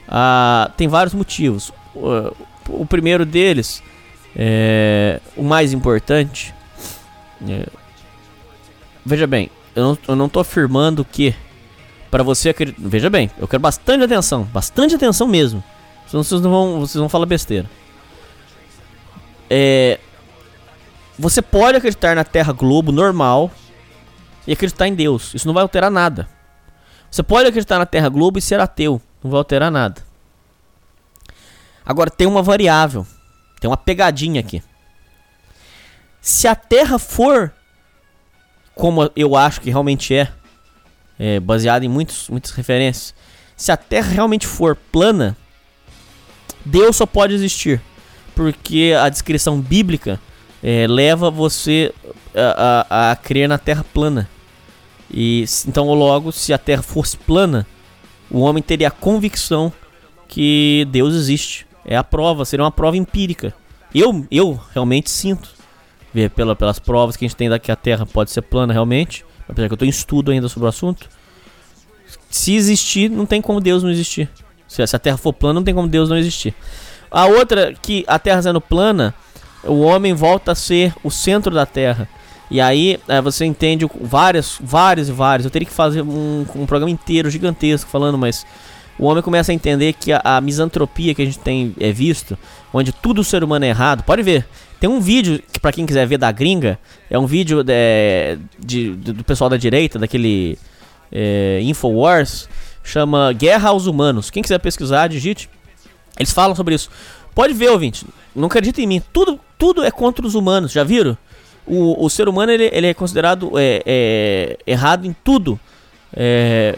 Ah, 0.07 0.71
tem 0.75 0.87
vários 0.87 1.13
motivos. 1.13 1.71
O, 1.93 2.33
o 2.69 2.83
primeiro 2.83 3.27
deles, 3.27 3.83
é, 4.35 5.21
o 5.37 5.43
mais 5.43 5.71
importante. 5.71 6.51
É, 7.47 7.67
veja 9.05 9.27
bem, 9.27 9.51
eu 9.75 9.83
não, 9.83 9.97
eu 10.07 10.15
não 10.15 10.27
tô 10.27 10.39
afirmando 10.39 11.05
que 11.05 11.35
para 12.09 12.23
você 12.23 12.49
acreditar. 12.49 12.81
Veja 12.83 13.07
bem, 13.07 13.29
eu 13.37 13.47
quero 13.47 13.61
bastante 13.61 14.03
atenção, 14.03 14.45
bastante 14.45 14.95
atenção 14.95 15.27
mesmo. 15.27 15.63
Senão 16.07 16.23
vocês 16.23 16.41
não 16.41 16.49
vão, 16.49 16.79
vocês 16.79 16.99
vão 16.99 17.07
falar 17.07 17.27
besteira. 17.27 17.69
É, 19.47 19.99
você 21.19 21.41
pode 21.41 21.77
acreditar 21.77 22.15
na 22.15 22.23
Terra 22.23 22.53
Globo 22.53 22.93
normal 22.93 23.51
e 24.47 24.53
acreditar 24.53 24.87
em 24.87 24.95
Deus. 24.95 25.33
Isso 25.33 25.45
não 25.45 25.53
vai 25.53 25.61
alterar 25.61 25.91
nada. 25.91 26.29
Você 27.11 27.21
pode 27.21 27.49
acreditar 27.49 27.77
na 27.77 27.85
Terra 27.85 28.07
Globo 28.07 28.39
e 28.39 28.41
ser 28.41 28.59
ateu. 28.59 29.01
Não 29.21 29.29
vai 29.29 29.37
alterar 29.39 29.69
nada. 29.69 30.01
Agora 31.85 32.09
tem 32.09 32.25
uma 32.25 32.41
variável. 32.41 33.05
Tem 33.59 33.69
uma 33.69 33.75
pegadinha 33.75 34.39
aqui. 34.39 34.63
Se 36.21 36.47
a 36.47 36.55
Terra 36.55 36.97
for 36.97 37.53
como 38.73 39.11
eu 39.13 39.35
acho 39.35 39.59
que 39.59 39.69
realmente 39.69 40.15
é, 40.15 40.31
é, 41.19 41.37
baseado 41.41 41.83
em 41.83 41.89
muitos, 41.89 42.29
muitas 42.29 42.51
referências. 42.51 43.13
Se 43.57 43.73
a 43.73 43.77
Terra 43.77 44.09
realmente 44.09 44.47
for 44.47 44.73
plana, 44.73 45.35
Deus 46.63 46.95
só 46.95 47.05
pode 47.05 47.33
existir. 47.33 47.81
Porque 48.33 48.95
a 48.97 49.09
descrição 49.09 49.59
bíblica 49.59 50.17
é, 50.63 50.87
leva 50.87 51.29
você 51.29 51.93
a, 52.35 52.85
a, 52.89 53.11
a, 53.11 53.15
crer 53.15 53.47
na 53.47 53.57
Terra 53.57 53.85
plana. 53.93 54.29
E 55.11 55.45
então, 55.67 55.91
logo, 55.93 56.31
se 56.31 56.53
a 56.53 56.57
Terra 56.57 56.81
fosse 56.81 57.17
plana, 57.17 57.65
o 58.29 58.41
homem 58.41 58.61
teria 58.61 58.89
a 58.89 58.91
convicção 58.91 59.71
que 60.27 60.87
Deus 60.91 61.15
existe. 61.15 61.65
É 61.85 61.95
a 61.95 62.03
prova, 62.03 62.45
seria 62.45 62.63
uma 62.63 62.71
prova 62.71 62.97
empírica. 62.97 63.53
Eu, 63.93 64.25
eu 64.29 64.59
realmente 64.73 65.09
sinto, 65.09 65.49
ver 66.13 66.29
pela, 66.29 66.55
pelas 66.55 66.77
provas 66.77 67.15
que 67.15 67.25
a 67.25 67.27
gente 67.27 67.37
tem 67.37 67.49
daqui 67.49 67.71
a 67.71 67.75
Terra 67.75 68.05
pode 68.05 68.29
ser 68.29 68.43
plana 68.43 68.71
realmente 68.71 69.25
apesar 69.49 69.67
que 69.67 69.73
eu 69.73 69.75
estou 69.75 69.87
em 69.87 69.89
estudo 69.89 70.31
ainda 70.31 70.47
sobre 70.47 70.67
o 70.67 70.69
assunto. 70.69 71.09
Se 72.29 72.55
existir, 72.55 73.09
não 73.09 73.25
tem 73.25 73.41
como 73.41 73.59
Deus 73.59 73.81
não 73.81 73.89
existir. 73.89 74.29
Se 74.67 74.83
a 74.83 74.99
Terra 74.99 75.17
for 75.17 75.33
plana, 75.33 75.55
não 75.55 75.63
tem 75.63 75.73
como 75.73 75.87
Deus 75.87 76.09
não 76.09 76.17
existir. 76.17 76.53
A 77.09 77.25
outra, 77.25 77.73
que 77.73 78.05
a 78.07 78.19
Terra 78.19 78.43
sendo 78.43 78.61
plana, 78.61 79.15
o 79.63 79.81
homem 79.81 80.13
volta 80.13 80.51
a 80.51 80.55
ser 80.55 80.93
o 81.03 81.11
centro 81.11 81.53
da 81.53 81.65
Terra. 81.65 82.07
E 82.51 82.59
aí 82.59 82.99
é, 83.07 83.21
você 83.21 83.45
entende 83.45 83.85
várias, 84.01 84.57
várias 84.59 85.09
e 85.09 85.11
várias. 85.11 85.45
Eu 85.45 85.51
teria 85.51 85.67
que 85.67 85.73
fazer 85.73 86.01
um, 86.01 86.45
um 86.55 86.65
programa 86.65 86.89
inteiro 86.89 87.29
gigantesco 87.29 87.89
falando, 87.89 88.17
mas 88.17 88.45
o 88.97 89.05
homem 89.05 89.21
começa 89.21 89.51
a 89.51 89.55
entender 89.55 89.93
que 89.93 90.11
a, 90.11 90.21
a 90.23 90.41
misantropia 90.41 91.13
que 91.13 91.21
a 91.21 91.25
gente 91.25 91.39
tem 91.39 91.75
é, 91.79 91.91
visto, 91.91 92.37
onde 92.73 92.91
tudo 92.91 93.21
o 93.21 93.23
ser 93.23 93.43
humano 93.43 93.65
é 93.65 93.69
errado, 93.69 94.03
pode 94.03 94.23
ver. 94.23 94.45
Tem 94.79 94.89
um 94.89 94.99
vídeo 94.99 95.41
que 95.51 95.59
para 95.59 95.71
quem 95.71 95.85
quiser 95.85 96.07
ver 96.07 96.17
da 96.17 96.31
gringa, 96.31 96.79
é 97.09 97.19
um 97.19 97.25
vídeo 97.25 97.63
é, 97.67 98.37
de, 98.57 98.91
do 98.91 99.23
pessoal 99.23 99.49
da 99.49 99.57
direita, 99.57 99.99
daquele 99.99 100.57
é, 101.11 101.59
Infowars, 101.61 102.49
chama 102.83 103.31
Guerra 103.33 103.69
aos 103.69 103.85
Humanos. 103.85 104.29
Quem 104.29 104.41
quiser 104.41 104.59
pesquisar, 104.59 105.07
digite. 105.07 105.49
Eles 106.17 106.33
falam 106.33 106.55
sobre 106.55 106.75
isso. 106.75 106.89
Pode 107.39 107.53
ver, 107.53 107.69
ouvinte. 107.69 108.05
Não 108.35 108.47
acredita 108.47 108.81
em 108.81 108.85
mim. 108.85 109.01
Tudo, 109.13 109.39
tudo 109.57 109.81
é 109.81 109.89
contra 109.89 110.27
os 110.27 110.35
humanos, 110.35 110.73
já 110.73 110.83
viram? 110.83 111.17
O, 111.65 112.03
o 112.03 112.09
ser 112.09 112.27
humano 112.27 112.51
ele, 112.51 112.69
ele 112.73 112.87
é 112.87 112.93
considerado 112.93 113.57
é, 113.57 113.81
é, 113.85 114.57
errado 114.67 115.07
em 115.07 115.15
tudo. 115.23 115.57
É, 116.13 116.77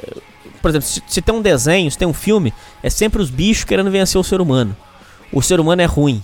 por 0.61 0.69
exemplo, 0.69 0.88
se, 0.88 1.01
se 1.07 1.19
tem 1.19 1.33
um 1.33 1.41
desenho, 1.41 1.90
se 1.90 1.98
tem 1.98 2.07
um 2.07 2.14
filme, 2.14 2.53
é 2.83 2.91
sempre 2.91 3.19
os 3.19 3.31
bichos 3.31 3.64
querendo 3.64 3.90
vencer 3.90 4.22
o 4.22 4.23
ser 4.23 4.40
humano. 4.40 4.77
O 5.33 5.41
ser 5.41 5.59
humano 5.59 5.81
é 5.81 5.85
ruim. 5.85 6.22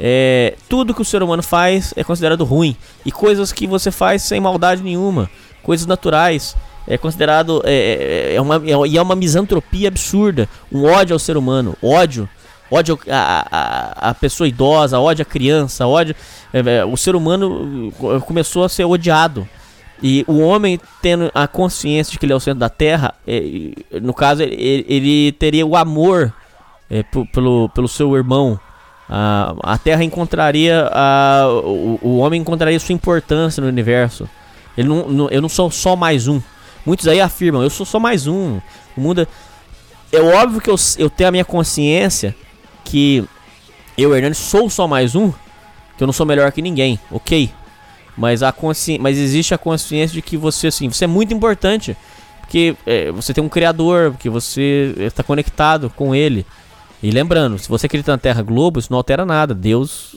É, 0.00 0.56
tudo 0.68 0.92
que 0.92 1.02
o 1.02 1.04
ser 1.04 1.22
humano 1.22 1.44
faz 1.44 1.94
é 1.96 2.02
considerado 2.02 2.44
ruim. 2.44 2.76
E 3.06 3.12
coisas 3.12 3.52
que 3.52 3.64
você 3.64 3.92
faz 3.92 4.22
sem 4.22 4.40
maldade 4.40 4.82
nenhuma. 4.82 5.30
Coisas 5.62 5.86
naturais. 5.86 6.56
É 6.84 6.98
considerado. 6.98 7.62
É, 7.64 8.32
é, 8.32 8.34
é 8.34 8.40
uma, 8.40 8.56
é, 8.56 8.88
e 8.88 8.98
é 8.98 9.00
uma 9.00 9.14
misantropia 9.14 9.86
absurda. 9.86 10.48
Um 10.72 10.84
ódio 10.84 11.14
ao 11.14 11.20
ser 11.20 11.36
humano. 11.36 11.76
Ódio. 11.80 12.28
Ódio 12.70 12.98
a, 13.10 13.46
a, 14.04 14.10
a 14.10 14.14
pessoa 14.14 14.46
idosa, 14.46 14.98
ódio 15.00 15.22
a 15.22 15.24
criança, 15.24 15.86
ódio. 15.86 16.14
é, 16.52 16.58
é, 16.78 16.84
o 16.84 16.96
ser 16.96 17.16
humano 17.16 17.92
uh, 18.00 18.20
começou 18.20 18.64
a 18.64 18.68
ser 18.68 18.84
odiado. 18.84 19.48
E 20.02 20.24
o 20.28 20.38
homem 20.38 20.78
tendo 21.02 21.30
a 21.34 21.48
consciência 21.48 22.12
de 22.12 22.18
que 22.18 22.26
ele 22.26 22.32
é 22.32 22.36
o 22.36 22.40
centro 22.40 22.60
da 22.60 22.68
Terra, 22.68 23.14
é, 23.26 23.42
no 24.00 24.14
caso, 24.14 24.42
ele, 24.42 24.84
ele 24.88 25.32
teria 25.32 25.66
o 25.66 25.74
amor 25.74 26.32
é, 26.90 27.02
pelo, 27.32 27.68
pelo 27.70 27.88
seu 27.88 28.14
irmão. 28.14 28.60
A, 29.08 29.54
a 29.62 29.78
Terra 29.78 30.04
encontraria. 30.04 30.88
A, 30.92 31.46
o, 31.64 31.98
o 32.02 32.18
homem 32.18 32.40
encontraria 32.40 32.78
sua 32.78 32.92
importância 32.92 33.60
no 33.60 33.66
universo. 33.68 34.28
Ele 34.76 34.88
não, 34.88 35.08
não- 35.08 35.28
eu 35.30 35.40
não 35.42 35.48
sou 35.48 35.70
só 35.70 35.96
mais 35.96 36.28
um. 36.28 36.40
Muitos 36.86 37.08
aí 37.08 37.20
afirmam, 37.20 37.62
eu 37.62 37.70
sou 37.70 37.84
só 37.84 37.98
mais 37.98 38.26
um. 38.26 38.60
O 38.96 39.00
mundo 39.00 39.22
é. 39.22 39.26
É 40.10 40.20
óbvio 40.20 40.60
que 40.60 40.70
eu, 40.70 40.76
eu 40.96 41.10
tenho 41.10 41.28
a 41.28 41.32
minha 41.32 41.44
consciência 41.44 42.34
que 42.88 43.24
eu, 43.96 44.14
Hernani, 44.14 44.34
sou 44.34 44.70
só 44.70 44.88
mais 44.88 45.14
um. 45.14 45.30
Que 45.96 46.04
eu 46.04 46.06
não 46.06 46.12
sou 46.12 46.24
melhor 46.24 46.50
que 46.52 46.62
ninguém, 46.62 46.98
ok? 47.10 47.50
Mas, 48.16 48.42
a 48.42 48.50
consci... 48.50 48.98
Mas 48.98 49.18
existe 49.18 49.52
a 49.52 49.58
consciência 49.58 50.14
de 50.14 50.22
que 50.22 50.36
você, 50.36 50.68
assim, 50.68 50.88
você 50.88 51.04
é 51.04 51.08
muito 51.08 51.34
importante. 51.34 51.96
Porque 52.40 52.74
é, 52.86 53.12
você 53.12 53.34
tem 53.34 53.44
um 53.44 53.48
criador, 53.48 54.14
que 54.18 54.30
você 54.30 54.94
está 54.98 55.22
conectado 55.22 55.90
com 55.90 56.14
ele. 56.14 56.46
E 57.02 57.10
lembrando, 57.10 57.58
se 57.58 57.68
você 57.68 57.86
acredita 57.86 58.10
na 58.10 58.18
Terra 58.18 58.42
Globo, 58.42 58.78
isso 58.78 58.90
não 58.90 58.96
altera 58.96 59.26
nada. 59.26 59.54
Deus 59.54 60.16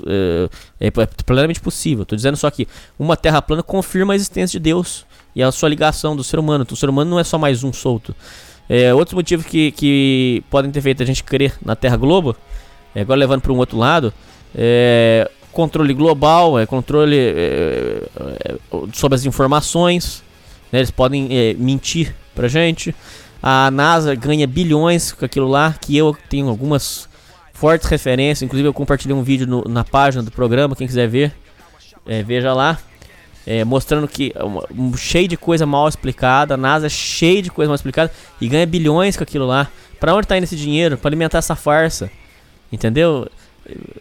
é, 0.80 0.88
é 0.88 0.91
plenamente 1.25 1.59
possível. 1.59 2.03
Estou 2.03 2.16
dizendo 2.16 2.38
só 2.38 2.50
que 2.50 2.67
uma 2.98 3.17
Terra 3.17 3.41
plana 3.41 3.61
confirma 3.61 4.14
a 4.14 4.16
existência 4.16 4.59
de 4.59 4.64
Deus 4.64 5.06
e 5.35 5.43
a 5.43 5.51
sua 5.51 5.67
ligação 5.67 6.16
do 6.16 6.24
ser 6.24 6.40
humano. 6.40 6.64
Então, 6.64 6.74
o 6.74 6.77
ser 6.77 6.90
humano 6.90 7.11
não 7.11 7.19
é 7.19 7.24
só 7.24 7.38
mais 7.38 7.64
um 7.64 7.74
solto. 7.74 8.16
É, 8.69 8.93
outros 8.93 9.14
motivos 9.14 9.45
que, 9.45 9.72
que 9.72 10.43
podem 10.49 10.72
ter 10.72 10.81
feito 10.81 11.03
a 11.03 11.06
gente 11.06 11.23
crer 11.23 11.53
na 11.65 11.75
Terra 11.75 11.98
Globo, 11.98 12.35
é, 12.95 13.01
agora 13.01 13.19
levando 13.19 13.41
para 13.41 13.51
um 13.51 13.57
outro 13.57 13.77
lado, 13.77 14.14
é 14.56 15.30
controle 15.51 15.93
global, 15.93 16.57
é 16.57 16.65
controle 16.65 17.17
é, 17.17 18.03
é, 18.45 18.56
sobre 18.93 19.15
as 19.15 19.25
informações. 19.25 20.23
né, 20.72 20.80
eles 20.80 20.91
podem 20.91 21.27
é, 21.31 21.53
mentir 21.56 22.15
pra 22.33 22.48
gente. 22.48 22.95
A 23.43 23.69
NASA 23.72 24.15
ganha 24.15 24.48
bilhões 24.48 25.11
com 25.11 25.25
aquilo 25.25 25.48
lá, 25.49 25.75
que 25.81 25.98
eu 25.98 26.15
tenho 26.30 26.48
algumas 26.48 27.09
fortes 27.53 27.88
referências. 27.90 28.43
Inclusive, 28.43 28.69
eu 28.69 28.73
compartilhei 28.73 29.15
um 29.15 29.23
vídeo 29.23 29.45
no- 29.48 29.64
na 29.67 29.83
página 29.83 30.23
do 30.23 30.31
programa. 30.31 30.75
Quem 30.75 30.88
quiser 30.88 31.07
ver, 31.09 31.33
veja 32.25 32.53
lá. 32.53 32.77
É, 33.45 33.64
mostrando 33.64 34.08
que 34.08 34.32
um, 34.78 34.95
cheio 34.95 35.28
de 35.28 35.36
coisa 35.36 35.66
mal 35.66 35.88
explicada. 35.88 36.53
A 36.53 36.58
NASA 36.58 36.86
é 36.86 36.90
cheia 36.90 37.42
de 37.42 37.50
coisa 37.50 37.70
mal 37.70 37.76
explicada 37.76 38.11
e 38.40 38.48
ganha 38.48 38.66
bilhões 38.66 39.18
com 39.18 39.24
aquilo 39.24 39.48
lá. 39.48 39.68
Pra 40.00 40.14
onde 40.14 40.28
tá 40.28 40.38
indo 40.38 40.44
esse 40.44 40.56
dinheiro? 40.56 40.98
Pra 40.98 41.10
alimentar 41.10 41.40
essa 41.40 41.56
farsa. 41.56 42.11
Entendeu? 42.72 43.28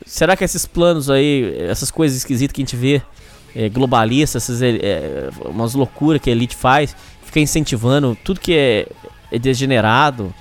Será 0.05 0.37
que 0.37 0.45
esses 0.45 0.67
planos 0.67 1.11
aí, 1.11 1.57
essas 1.69 1.91
coisas 1.91 2.19
esquisitas 2.19 2.53
que 2.55 2.61
a 2.61 2.65
gente 2.65 2.77
vê, 2.77 3.03
é, 3.55 3.69
globalistas, 3.69 4.45
essas, 4.45 4.63
é, 4.63 4.77
é, 4.77 5.31
umas 5.45 5.75
loucuras 5.75 6.21
que 6.21 6.31
a 6.31 6.33
elite 6.33 6.57
faz, 6.57 6.95
fica 7.25 7.41
incentivando 7.41 8.17
tudo 8.25 8.41
que 8.41 8.55
é, 8.55 8.87
é 9.31 9.39
degenerado, 9.39 10.33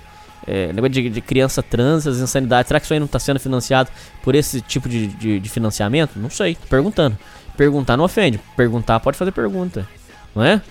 é, 0.48 0.72
negócio 0.74 0.94
de, 0.94 1.10
de 1.10 1.22
criança 1.22 1.62
trans, 1.62 2.08
as 2.08 2.18
insanidades, 2.18 2.68
será 2.68 2.80
que 2.80 2.86
isso 2.86 2.94
aí 2.94 3.00
não 3.00 3.06
está 3.06 3.20
sendo 3.20 3.40
financiado 3.40 3.90
por 4.24 4.36
esse 4.36 4.62
tipo 4.62 4.88
de, 4.88 5.08
de, 5.08 5.40
de 5.40 5.50
financiamento? 5.50 6.18
Não 6.18 6.30
sei, 6.30 6.56
tô 6.56 6.68
perguntando. 6.68 7.18
Perguntar 7.60 7.98
não 7.98 8.06
ofende, 8.06 8.40
perguntar 8.56 9.02
pode 9.02 9.18
fazer 9.18 9.34
pergunta, 9.34 9.86
não 10.34 10.42
é? 10.42 10.62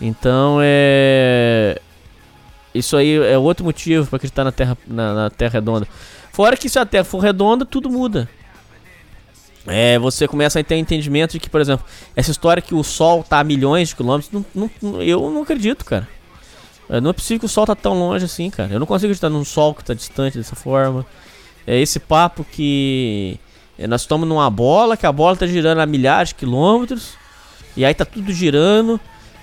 Então 0.00 0.58
é. 0.62 1.80
Isso 2.72 2.96
aí 2.96 3.16
é 3.16 3.36
outro 3.36 3.64
motivo 3.64 4.06
para 4.06 4.18
acreditar 4.18 4.44
na 4.44 4.52
Terra, 4.52 4.78
na, 4.86 5.14
na 5.14 5.30
terra 5.30 5.54
Redonda. 5.54 5.88
Fora 6.32 6.56
que 6.56 6.68
se 6.68 6.78
a 6.78 6.86
Terra 6.86 7.02
for 7.02 7.18
redonda, 7.18 7.66
tudo 7.66 7.90
muda. 7.90 8.28
É, 9.66 9.98
você 9.98 10.28
começa 10.28 10.60
a 10.60 10.64
ter 10.64 10.76
entendimento 10.76 11.32
de 11.32 11.40
que, 11.40 11.50
por 11.50 11.60
exemplo, 11.60 11.84
essa 12.14 12.30
história 12.30 12.62
que 12.62 12.72
o 12.74 12.84
Sol 12.84 13.24
tá 13.24 13.40
a 13.40 13.44
milhões 13.44 13.88
de 13.88 13.96
quilômetros, 13.96 14.30
não, 14.54 14.70
não- 14.80 15.02
eu 15.02 15.28
não 15.28 15.42
acredito, 15.42 15.84
cara. 15.84 16.08
É, 16.88 17.00
Não 17.00 17.10
é 17.10 17.12
possível 17.12 17.40
que 17.40 17.46
o 17.46 17.48
Sol 17.48 17.66
tá 17.66 17.74
tão 17.74 17.98
longe 17.98 18.24
assim, 18.26 18.48
cara. 18.48 18.72
Eu 18.72 18.78
não 18.78 18.86
consigo 18.86 19.06
acreditar 19.08 19.28
num 19.28 19.44
Sol 19.44 19.74
que 19.74 19.84
tá 19.84 19.92
distante 19.92 20.38
dessa 20.38 20.54
forma. 20.54 21.04
É 21.66 21.76
esse 21.80 21.98
papo 21.98 22.44
que 22.44 23.38
nós 23.88 24.02
estamos 24.02 24.28
numa 24.28 24.48
bola, 24.50 24.96
que 24.96 25.06
a 25.06 25.12
bola 25.12 25.36
tá 25.36 25.46
girando 25.46 25.80
a 25.80 25.86
milhares 25.86 26.28
de 26.30 26.34
quilômetros, 26.36 27.14
e 27.76 27.84
aí 27.84 27.94
tá 27.94 28.04
tudo 28.04 28.32
girando. 28.32 29.00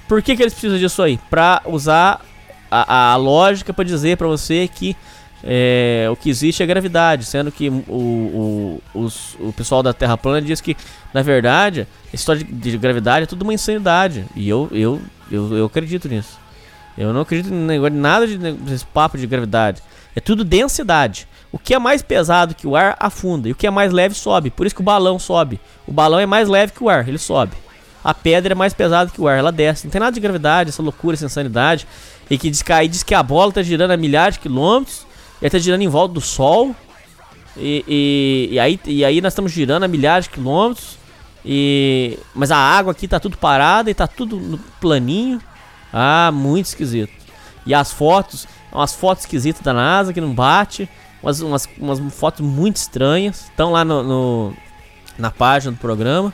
Por 0.07 0.21
que, 0.21 0.35
que 0.35 0.41
eles 0.43 0.53
precisam 0.53 0.77
disso 0.77 1.01
aí? 1.01 1.19
Pra 1.29 1.61
usar 1.65 2.21
a, 2.69 3.11
a 3.11 3.15
lógica 3.15 3.73
pra 3.73 3.83
dizer 3.83 4.17
pra 4.17 4.27
você 4.27 4.67
que 4.67 4.95
é, 5.43 6.07
o 6.11 6.15
que 6.15 6.29
existe 6.29 6.61
é 6.61 6.65
gravidade, 6.65 7.23
sendo 7.25 7.51
que 7.51 7.69
o, 7.69 7.71
o, 7.87 8.81
os- 8.93 9.35
o 9.39 9.53
pessoal 9.53 9.81
da 9.81 9.93
Terra 9.93 10.17
plana 10.17 10.41
diz 10.41 10.59
que, 10.59 10.75
na 11.13 11.21
verdade, 11.21 11.87
a 12.11 12.15
história 12.15 12.43
de, 12.43 12.51
de 12.51 12.77
gravidade 12.77 13.23
é 13.23 13.25
tudo 13.27 13.43
uma 13.43 13.53
insanidade. 13.53 14.25
E 14.35 14.49
eu, 14.49 14.67
eu, 14.71 15.01
eu, 15.31 15.57
eu 15.57 15.65
acredito 15.65 16.09
nisso. 16.09 16.37
Eu 16.97 17.13
não 17.13 17.21
acredito 17.21 17.53
em 17.53 17.89
nada 17.91 18.27
de, 18.27 18.37
desse 18.37 18.85
papo 18.85 19.17
de 19.17 19.25
gravidade. 19.25 19.81
É 20.13 20.19
tudo 20.19 20.43
densidade. 20.43 21.28
O 21.51 21.57
que 21.57 21.73
é 21.73 21.79
mais 21.79 22.01
pesado 22.01 22.53
que 22.53 22.67
o 22.67 22.75
ar 22.75 22.95
afunda. 22.99 23.49
E 23.49 23.51
o 23.51 23.55
que 23.55 23.65
é 23.65 23.71
mais 23.71 23.91
leve 23.91 24.13
sobe. 24.15 24.51
Por 24.51 24.65
isso 24.65 24.75
que 24.75 24.81
o 24.81 24.83
balão 24.83 25.17
sobe. 25.17 25.59
O 25.87 25.91
balão 25.91 26.19
é 26.19 26.25
mais 26.25 26.47
leve 26.47 26.73
que 26.73 26.83
o 26.83 26.89
ar, 26.89 27.07
ele 27.07 27.17
sobe. 27.17 27.53
A 28.03 28.13
pedra 28.13 28.53
é 28.53 28.55
mais 28.55 28.73
pesada 28.73 29.11
que 29.11 29.19
o 29.19 29.27
ar, 29.27 29.37
ela 29.37 29.51
desce. 29.51 29.85
Não 29.85 29.91
tem 29.91 29.99
nada 29.99 30.11
de 30.11 30.19
gravidade, 30.19 30.69
essa 30.69 30.81
loucura, 30.81 31.15
essa 31.15 31.25
insanidade. 31.25 31.87
E 32.29 32.37
que 32.37 32.49
diz 32.49 32.61
que, 32.61 32.71
aí 32.71 32.87
diz 32.87 33.03
que 33.03 33.15
a 33.15 33.23
bola 33.23 33.51
tá 33.51 33.61
girando 33.61 33.91
a 33.91 33.97
milhares 33.97 34.35
de 34.35 34.41
quilômetros. 34.41 35.05
E 35.41 35.45
aí 35.45 35.49
tá 35.49 35.57
girando 35.57 35.81
em 35.81 35.87
volta 35.87 36.13
do 36.13 36.21
Sol. 36.21 36.75
E, 37.57 37.83
e, 37.87 38.53
e 38.53 38.59
aí, 38.59 38.79
e 38.85 39.03
aí 39.03 39.19
nós 39.19 39.33
estamos 39.33 39.51
girando 39.51 39.83
a 39.83 39.87
milhares 39.87 40.25
de 40.25 40.31
quilômetros. 40.31 40.97
E, 41.43 42.19
mas 42.35 42.51
a 42.51 42.57
água 42.57 42.91
aqui 42.91 43.07
tá 43.07 43.19
tudo 43.19 43.37
parada 43.37 43.89
e 43.89 43.93
tá 43.93 44.05
tudo 44.05 44.59
planinho. 44.79 45.41
Ah, 45.91 46.29
muito 46.31 46.67
esquisito. 46.67 47.11
E 47.65 47.73
as 47.73 47.91
fotos, 47.91 48.47
umas 48.71 48.93
fotos 48.93 49.23
esquisitas 49.23 49.61
da 49.61 49.73
NASA 49.73 50.13
que 50.13 50.21
não 50.21 50.33
bate. 50.33 50.87
Umas, 51.21 51.41
umas, 51.41 51.69
umas 51.77 52.13
fotos 52.13 52.41
muito 52.45 52.77
estranhas. 52.77 53.45
Estão 53.49 53.71
lá 53.71 53.83
no, 53.83 54.03
no- 54.03 54.53
na 55.17 55.29
página 55.31 55.71
do 55.73 55.77
programa. 55.77 56.33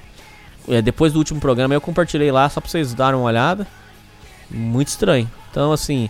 É, 0.67 0.81
depois 0.81 1.13
do 1.13 1.19
último 1.19 1.39
programa 1.39 1.73
eu 1.73 1.81
compartilhei 1.81 2.31
lá 2.31 2.47
só 2.49 2.59
pra 2.61 2.69
vocês 2.69 2.93
darem 2.93 3.19
uma 3.19 3.25
olhada. 3.27 3.67
Muito 4.49 4.89
estranho. 4.89 5.29
Então, 5.49 5.71
assim, 5.71 6.09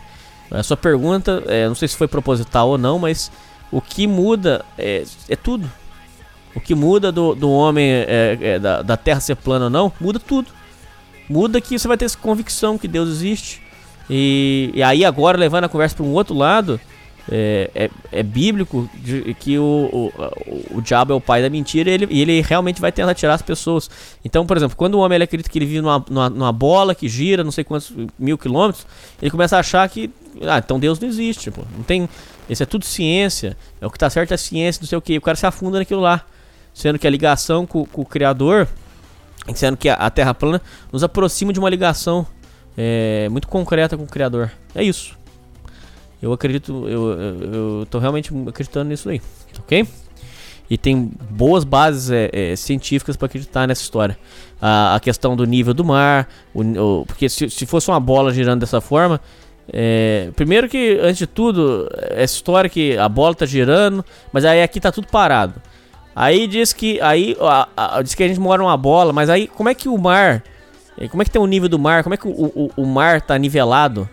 a 0.52 0.62
sua 0.64 0.76
pergunta, 0.78 1.44
é, 1.48 1.68
não 1.68 1.76
sei 1.76 1.88
se 1.88 1.96
foi 1.96 2.08
proposital 2.08 2.70
ou 2.70 2.78
não, 2.78 3.00
mas 3.00 3.32
o 3.72 3.80
que 3.82 4.08
muda 4.08 4.64
é, 4.78 5.04
é 5.30 5.36
tudo. 5.36 5.72
O 6.54 6.60
que 6.60 6.74
muda 6.76 7.12
do, 7.12 7.36
do 7.36 7.50
homem, 7.52 7.90
é, 7.92 8.38
é, 8.42 8.60
da, 8.60 8.82
da 8.82 8.98
Terra 8.98 9.20
ser 9.20 9.36
plana 9.36 9.66
ou 9.66 9.70
não, 9.70 9.92
muda 10.00 10.20
tudo. 10.20 10.48
Muda 11.30 11.60
que 11.60 11.78
você 11.78 11.88
vai 11.88 11.98
ter 11.98 12.06
essa 12.06 12.18
convicção 12.18 12.78
que 12.78 12.88
Deus 12.88 13.10
existe. 13.10 13.62
E, 14.10 14.72
e 14.74 14.84
aí, 14.84 15.04
agora, 15.04 15.38
levando 15.38 15.64
a 15.66 15.70
conversa 15.70 15.96
para 15.96 16.06
um 16.06 16.14
outro 16.14 16.36
lado, 16.36 16.80
é, 17.32 17.70
é, 17.74 17.90
é 18.12 18.24
bíblico 18.24 18.90
de- 18.94 19.34
que 19.36 19.58
o, 19.58 19.64
o, 19.92 20.78
o, 20.78 20.82
diabo 20.82 21.14
é 21.14 21.16
o 21.16 21.22
pai 21.22 21.42
da 21.42 21.50
mentira 21.50 21.90
e 21.90 21.94
ele, 21.94 22.08
ele 22.10 22.42
realmente 22.42 22.80
vai 22.80 22.92
tentar 22.92 23.14
tirar 23.16 23.34
as 23.34 23.42
pessoas. 23.42 23.90
Então, 24.24 24.46
por 24.46 24.58
exemplo, 24.58 24.76
quando 24.78 24.96
o 24.96 25.00
homem 25.00 25.16
ele 25.16 25.24
acredita 25.24 25.50
que 25.50 25.58
ele 25.58 25.66
vive 25.66 25.82
numa, 25.82 26.06
numa, 26.10 26.30
numa 26.30 26.52
bola 26.52 26.94
que 26.94 27.10
gira 27.10 27.44
não 27.44 27.52
sei 27.52 27.64
quantos 27.64 27.92
mil 28.18 28.38
quilômetros, 28.38 28.86
ele 29.22 29.32
começa 29.32 29.58
a 29.58 29.60
achar 29.60 29.88
que, 29.90 30.10
ah, 30.42 30.60
então 30.60 30.80
Deus 30.80 31.00
não 31.00 31.08
existe, 31.08 31.50
pô. 31.50 31.62
Não 31.76 31.84
tem. 31.84 32.08
Isso 32.50 32.62
é 32.62 32.66
tudo 32.66 32.86
ciência. 32.86 33.58
É 33.82 33.88
o 33.88 33.90
que 33.90 33.98
tá 33.98 34.10
certo 34.10 34.34
é 34.34 34.38
ciência, 34.38 34.82
não 34.82 34.88
sei 34.88 34.98
o 34.98 35.02
que. 35.02 35.18
O 35.18 35.22
cara 35.22 35.36
se 35.36 35.46
afunda 35.46 35.80
naquilo 35.80 36.02
lá. 36.02 36.24
Sendo 36.74 37.00
que 37.00 37.08
a 37.08 37.10
ligação 37.10 37.66
com, 37.66 37.86
com 37.86 38.02
o 38.02 38.06
Criador, 38.06 38.68
sendo 39.56 39.78
que 39.78 39.90
a, 39.90 39.96
a 39.96 40.10
Terra 40.10 40.34
plana 40.34 40.62
nos 40.92 41.04
aproxima 41.04 41.54
de 41.54 41.60
uma 41.60 41.70
ligação 41.70 42.28
é, 42.78 43.30
muito 43.30 43.48
concreta 43.48 43.98
com 43.98 44.04
o 44.04 44.08
Criador. 44.08 44.52
É 44.76 44.84
isso. 44.84 45.18
Eu 46.22 46.34
acredito, 46.34 46.88
eu, 46.88 47.12
eu, 47.12 47.54
eu 47.54 47.88
tô 47.90 48.00
realmente 48.00 48.32
acreditando 48.48 48.90
nisso 48.90 49.10
aí, 49.10 49.22
ok? 49.60 49.88
E 50.70 50.78
tem 50.78 51.12
boas 51.30 51.64
bases 51.64 52.10
é, 52.10 52.30
é, 52.32 52.56
científicas 52.56 53.16
para 53.16 53.28
acreditar 53.28 53.68
nessa 53.68 53.82
história. 53.82 54.18
A, 54.60 54.96
a, 54.96 55.00
questão 55.00 55.36
do 55.36 55.46
nível 55.46 55.74
do 55.74 55.86
mar, 55.86 56.28
o, 56.54 56.62
o, 56.62 57.06
porque 57.06 57.30
se, 57.30 57.50
se 57.50 57.66
fosse 57.66 57.90
uma 57.90 58.00
bola 58.00 58.34
girando 58.34 58.62
dessa 58.62 58.82
forma, 58.82 59.22
é, 59.72 60.30
primeiro 60.36 60.68
que, 60.68 60.98
antes 61.02 61.18
de 61.18 61.28
tudo, 61.28 61.90
essa 62.10 62.36
história 62.36 62.70
que 62.70 62.98
a 62.98 63.08
bola 63.08 63.36
tá 63.36 63.46
girando, 63.46 64.04
mas 64.32 64.46
aí 64.46 64.62
aqui 64.62 64.80
tá 64.80 64.92
tudo 64.92 65.08
parado. 65.08 65.62
Aí 66.16 66.48
diz 66.48 66.72
que 66.72 67.00
aí 67.02 67.36
a, 67.42 67.68
a, 67.76 68.02
diz 68.02 68.16
que 68.16 68.24
a 68.24 68.28
gente 68.28 68.40
mora 68.40 68.62
numa 68.62 68.78
bola, 68.78 69.12
mas 69.12 69.30
aí 69.30 69.48
como 69.48 69.70
é 69.70 69.74
que 69.74 69.90
o 69.90 69.98
mar, 69.98 70.44
é, 70.98 71.08
como 71.08 71.22
é 71.22 71.26
que 71.26 71.32
tem 71.32 71.42
o 71.42 71.48
nível 71.48 71.68
do 71.68 71.78
mar, 71.78 72.04
como 72.04 72.16
é 72.16 72.18
que 72.18 72.28
o, 72.28 72.32
o, 72.32 72.72
o 72.78 72.86
mar 72.86 73.22
tá 73.22 73.38
nivelado? 73.38 74.10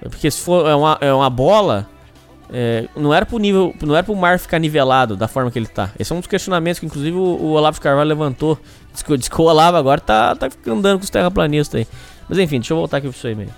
Porque 0.00 0.30
se 0.30 0.40
for 0.40 0.68
é 0.68 0.74
uma, 0.74 0.98
é 1.00 1.12
uma 1.12 1.30
bola, 1.30 1.88
é, 2.52 2.86
não 2.94 3.12
era 3.12 3.24
pro 3.24 3.38
nível, 3.38 3.74
não 3.82 3.94
era 3.94 4.04
pro 4.04 4.14
mar 4.14 4.38
ficar 4.38 4.58
nivelado 4.58 5.16
da 5.16 5.26
forma 5.26 5.50
que 5.50 5.58
ele 5.58 5.66
tá. 5.66 5.90
Esse 5.98 6.12
é 6.12 6.14
um 6.16 6.20
dos 6.20 6.28
questionamentos 6.28 6.78
que 6.78 6.86
inclusive 6.86 7.16
o, 7.16 7.20
o 7.20 7.52
Olavo 7.52 7.80
Carvalho 7.80 8.08
levantou. 8.08 8.58
Diz 8.92 9.02
que, 9.02 9.16
diz 9.16 9.28
que 9.28 9.40
o 9.40 9.44
Olavo 9.44 9.76
agora 9.76 10.00
tá, 10.00 10.36
tá 10.36 10.48
andando 10.66 10.98
com 10.98 11.04
os 11.04 11.10
terraplanistas 11.10 11.80
aí. 11.80 11.88
Mas 12.28 12.38
enfim, 12.38 12.58
deixa 12.58 12.72
eu 12.72 12.76
voltar 12.76 12.98
aqui 12.98 13.08
pro 13.08 13.28
aí 13.28 13.34
mesmo. 13.34 13.54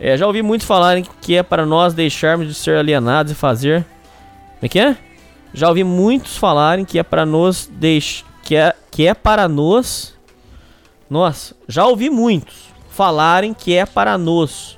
É, 0.00 0.16
já 0.16 0.26
ouvi 0.26 0.42
muitos 0.42 0.66
falarem 0.66 1.04
que 1.20 1.36
é 1.36 1.42
para 1.42 1.64
nós 1.64 1.94
deixarmos 1.94 2.48
de 2.48 2.54
ser 2.54 2.76
alienados 2.76 3.30
e 3.30 3.34
fazer. 3.34 3.84
Como 4.54 4.64
é 4.64 4.68
que 4.68 4.80
é? 4.80 4.96
Já 5.54 5.68
ouvi 5.68 5.84
muitos 5.84 6.36
falarem 6.36 6.84
que 6.84 6.98
é 6.98 7.02
para 7.02 7.24
nós 7.24 7.70
deixar. 7.72 8.26
Que 8.42 8.56
é, 8.56 8.74
que 8.90 9.06
é 9.06 9.14
para 9.14 9.46
nós. 9.46 10.14
Nossa, 11.08 11.54
já 11.68 11.86
ouvi 11.86 12.10
muitos 12.10 12.72
falarem 12.90 13.54
que 13.54 13.74
é 13.74 13.86
para 13.86 14.18
nós 14.18 14.76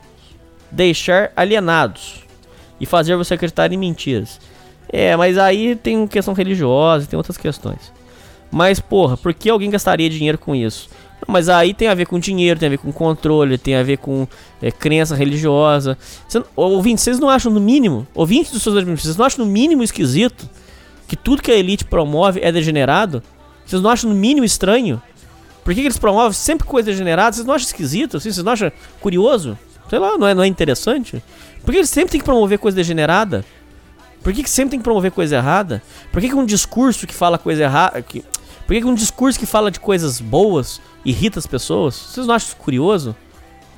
deixar 0.75 1.33
alienados 1.37 2.25
e 2.81 2.87
fazer 2.87 3.17
você 3.17 3.35
acreditar 3.35 3.73
em 3.73 3.77
mentiras. 3.77 4.41
É, 4.93 5.17
mas 5.17 5.39
aí 5.39 5.77
tem 5.77 6.07
questão 6.07 6.35
religiosa, 6.35 7.07
tem 7.07 7.17
outras 7.17 7.37
questões. 7.37 7.93
Mas, 8.51 8.79
porra, 8.79 9.17
por 9.17 9.33
que 9.33 9.49
alguém 9.51 9.71
gastaria 9.71 10.09
dinheiro 10.11 10.39
com 10.39 10.55
isso? 10.55 10.89
Mas 11.27 11.49
aí 11.49 11.73
tem 11.73 11.89
a 11.89 11.95
ver 11.95 12.07
com 12.07 12.19
dinheiro, 12.19 12.61
tem 12.61 12.67
a 12.67 12.71
ver 12.71 12.79
com 12.79 12.93
controle, 12.93 13.57
tem 13.57 13.75
a 13.77 13.83
ver 13.83 13.99
com 13.99 14.29
é, 14.61 14.71
crença 14.71 15.15
religiosa. 15.15 15.97
Cê, 16.29 16.43
ouvinte, 16.55 17.01
vocês 17.01 17.19
não 17.19 17.31
acham 17.31 17.51
no 17.51 17.61
mínimo, 17.61 18.07
ouvintes 18.15 18.53
dos 18.53 18.63
seus 18.63 18.75
vocês 18.85 19.17
não 19.17 19.25
acham 19.25 19.45
no 19.45 19.51
mínimo 19.51 19.83
esquisito 19.83 20.49
que 21.09 21.17
tudo 21.17 21.43
que 21.43 21.51
a 21.51 21.57
elite 21.57 21.85
promove 21.85 22.41
é 22.43 22.53
degenerado? 22.53 23.23
Vocês 23.65 23.81
não 23.81 23.91
acham 23.91 24.11
no 24.11 24.17
mínimo 24.17 24.45
estranho? 24.45 25.01
Por 25.65 25.73
que, 25.73 25.81
que 25.81 25.87
eles 25.87 25.99
promovem 25.99 26.35
sempre 26.35 26.67
coisa 26.67 26.91
degenerada? 26.91 27.35
Vocês 27.35 27.47
não 27.47 27.55
acham 27.55 27.67
esquisito? 27.67 28.19
Assim? 28.19 28.31
Vocês 28.31 28.45
não 28.45 28.53
acham 28.53 28.71
curioso? 29.01 29.59
Sei 29.95 30.01
lá, 30.01 30.19
não 30.19 30.27
é, 30.27 30.35
não 30.35 30.43
é 30.43 30.49
interessante? 30.49 31.23
Por 31.65 31.71
que 31.71 31.79
eles 31.79 31.89
sempre 31.89 32.11
têm 32.11 32.19
que 32.19 32.25
promover 32.25 32.59
coisa 32.59 32.75
degenerada? 32.75 33.45
Por 34.25 34.33
que, 34.33 34.43
que 34.43 34.51
sempre 34.51 34.71
tem 34.71 34.81
que 34.81 34.83
promover 34.83 35.13
coisa 35.13 35.37
errada? 35.37 35.81
Por 36.11 36.21
que, 36.21 36.31
que 36.31 36.35
um 36.35 36.45
discurso 36.45 37.07
que 37.07 37.15
fala 37.15 37.39
coisa 37.39 37.63
errada. 37.63 38.03
Que, 38.03 38.25
por 38.67 38.75
que, 38.75 38.81
que 38.81 38.87
um 38.89 38.95
discurso 38.97 39.39
que 39.39 39.47
fala 39.47 39.71
de 39.71 39.79
coisas 39.79 40.21
boas 40.21 40.81
irrita 41.05 41.39
as 41.39 41.47
pessoas? 41.47 41.95
Vocês 41.95 42.27
não 42.27 42.35
acham 42.35 42.49
isso 42.49 42.57
curioso? 42.57 43.15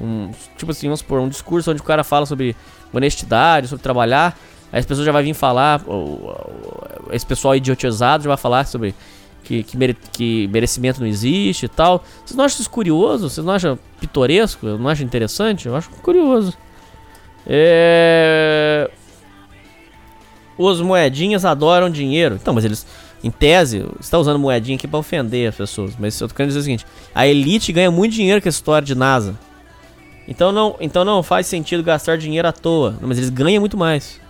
Um, 0.00 0.30
tipo 0.56 0.72
assim, 0.72 0.86
vamos 0.86 1.00
supor, 1.00 1.20
um 1.20 1.28
discurso 1.28 1.70
onde 1.70 1.82
o 1.82 1.84
cara 1.84 2.02
fala 2.02 2.24
sobre 2.24 2.56
honestidade, 2.94 3.68
sobre 3.68 3.82
trabalhar, 3.82 4.38
aí 4.72 4.80
as 4.80 4.86
pessoas 4.86 5.04
já 5.04 5.12
vai 5.12 5.22
vir 5.22 5.34
falar, 5.34 5.82
ou, 5.86 5.98
ou, 5.98 7.08
esse 7.12 7.26
pessoal 7.26 7.54
idiotizado 7.54 8.24
já 8.24 8.28
vai 8.28 8.38
falar 8.38 8.64
sobre 8.64 8.94
que, 9.46 9.62
que, 9.62 9.76
mere, 9.76 9.96
que, 10.12 10.48
merecimento 10.48 11.00
não 11.00 11.06
existe 11.06 11.66
e 11.66 11.68
tal. 11.68 12.04
Vocês 12.24 12.36
não 12.36 12.44
acham 12.44 12.60
isso 12.60 12.70
curioso? 12.70 13.30
Vocês 13.30 13.46
não 13.46 13.54
acham 13.54 13.78
pitoresco? 14.00 14.66
Não 14.66 14.88
acham 14.88 15.06
interessante? 15.06 15.66
Eu 15.66 15.76
acho 15.76 15.88
curioso. 15.90 16.52
É... 17.46 18.90
Os 20.58 20.80
moedinhas 20.80 21.44
adoram 21.44 21.88
dinheiro. 21.88 22.34
Então, 22.34 22.52
mas 22.52 22.64
eles, 22.64 22.86
em 23.22 23.30
tese, 23.30 23.86
está 24.00 24.18
usando 24.18 24.38
moedinha 24.38 24.76
aqui 24.76 24.88
para 24.88 24.98
ofender 24.98 25.48
as 25.48 25.54
pessoas. 25.54 25.94
Mas 25.98 26.20
eu 26.20 26.28
tô 26.28 26.34
querendo 26.34 26.48
dizer 26.48 26.60
o 26.60 26.62
seguinte: 26.64 26.86
a 27.14 27.26
elite 27.26 27.72
ganha 27.72 27.90
muito 27.90 28.14
dinheiro 28.14 28.42
com 28.42 28.48
essa 28.48 28.58
história 28.58 28.84
de 28.84 28.94
NASA. 28.94 29.38
Então 30.26 30.50
não, 30.50 30.76
então 30.80 31.04
não 31.04 31.22
faz 31.22 31.46
sentido 31.46 31.84
gastar 31.84 32.18
dinheiro 32.18 32.48
à 32.48 32.52
toa. 32.52 32.96
Mas 33.00 33.18
eles 33.18 33.30
ganham 33.30 33.60
muito 33.60 33.76
mais. 33.76 34.20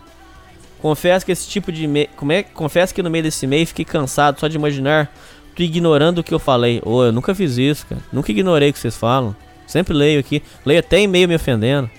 Confesso 0.81 1.25
que 1.25 1.33
esse 1.33 1.49
tipo 1.49 1.73
de. 1.73 1.87
Me... 1.87 2.07
Como 2.17 2.33
é... 2.33 2.43
Confesso 2.43 2.95
que 2.95 3.03
no 3.03 3.11
meio 3.11 3.25
desse 3.25 3.47
meio 3.47 3.67
fiquei 3.67 3.85
cansado 3.85 4.39
só 4.39 4.49
de 4.49 4.57
imaginar 4.57 5.11
tu 5.55 5.63
ignorando 5.63 6.19
o 6.19 6.25
que 6.25 6.35
eu 6.35 6.39
falei. 6.39 6.81
Ô, 6.85 6.97
oh, 6.97 7.05
eu 7.07 7.13
nunca 7.13 7.35
fiz 7.35 7.57
isso, 7.57 7.87
cara. 7.87 8.01
Nunca 8.13 8.31
ignorei 8.31 8.71
o 8.71 8.73
que 8.73 8.79
vocês 8.79 8.97
falam. 8.97 9.35
Sempre 9.67 9.95
leio 9.95 10.21
aqui. 10.21 10.43
Leio 10.65 10.81
até 10.81 11.01
e-mail 11.01 11.29
me 11.29 11.35
ofendendo. 11.35 11.91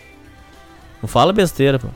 Não 1.02 1.08
fala 1.08 1.34
besteira, 1.34 1.80
pô. 1.80 1.88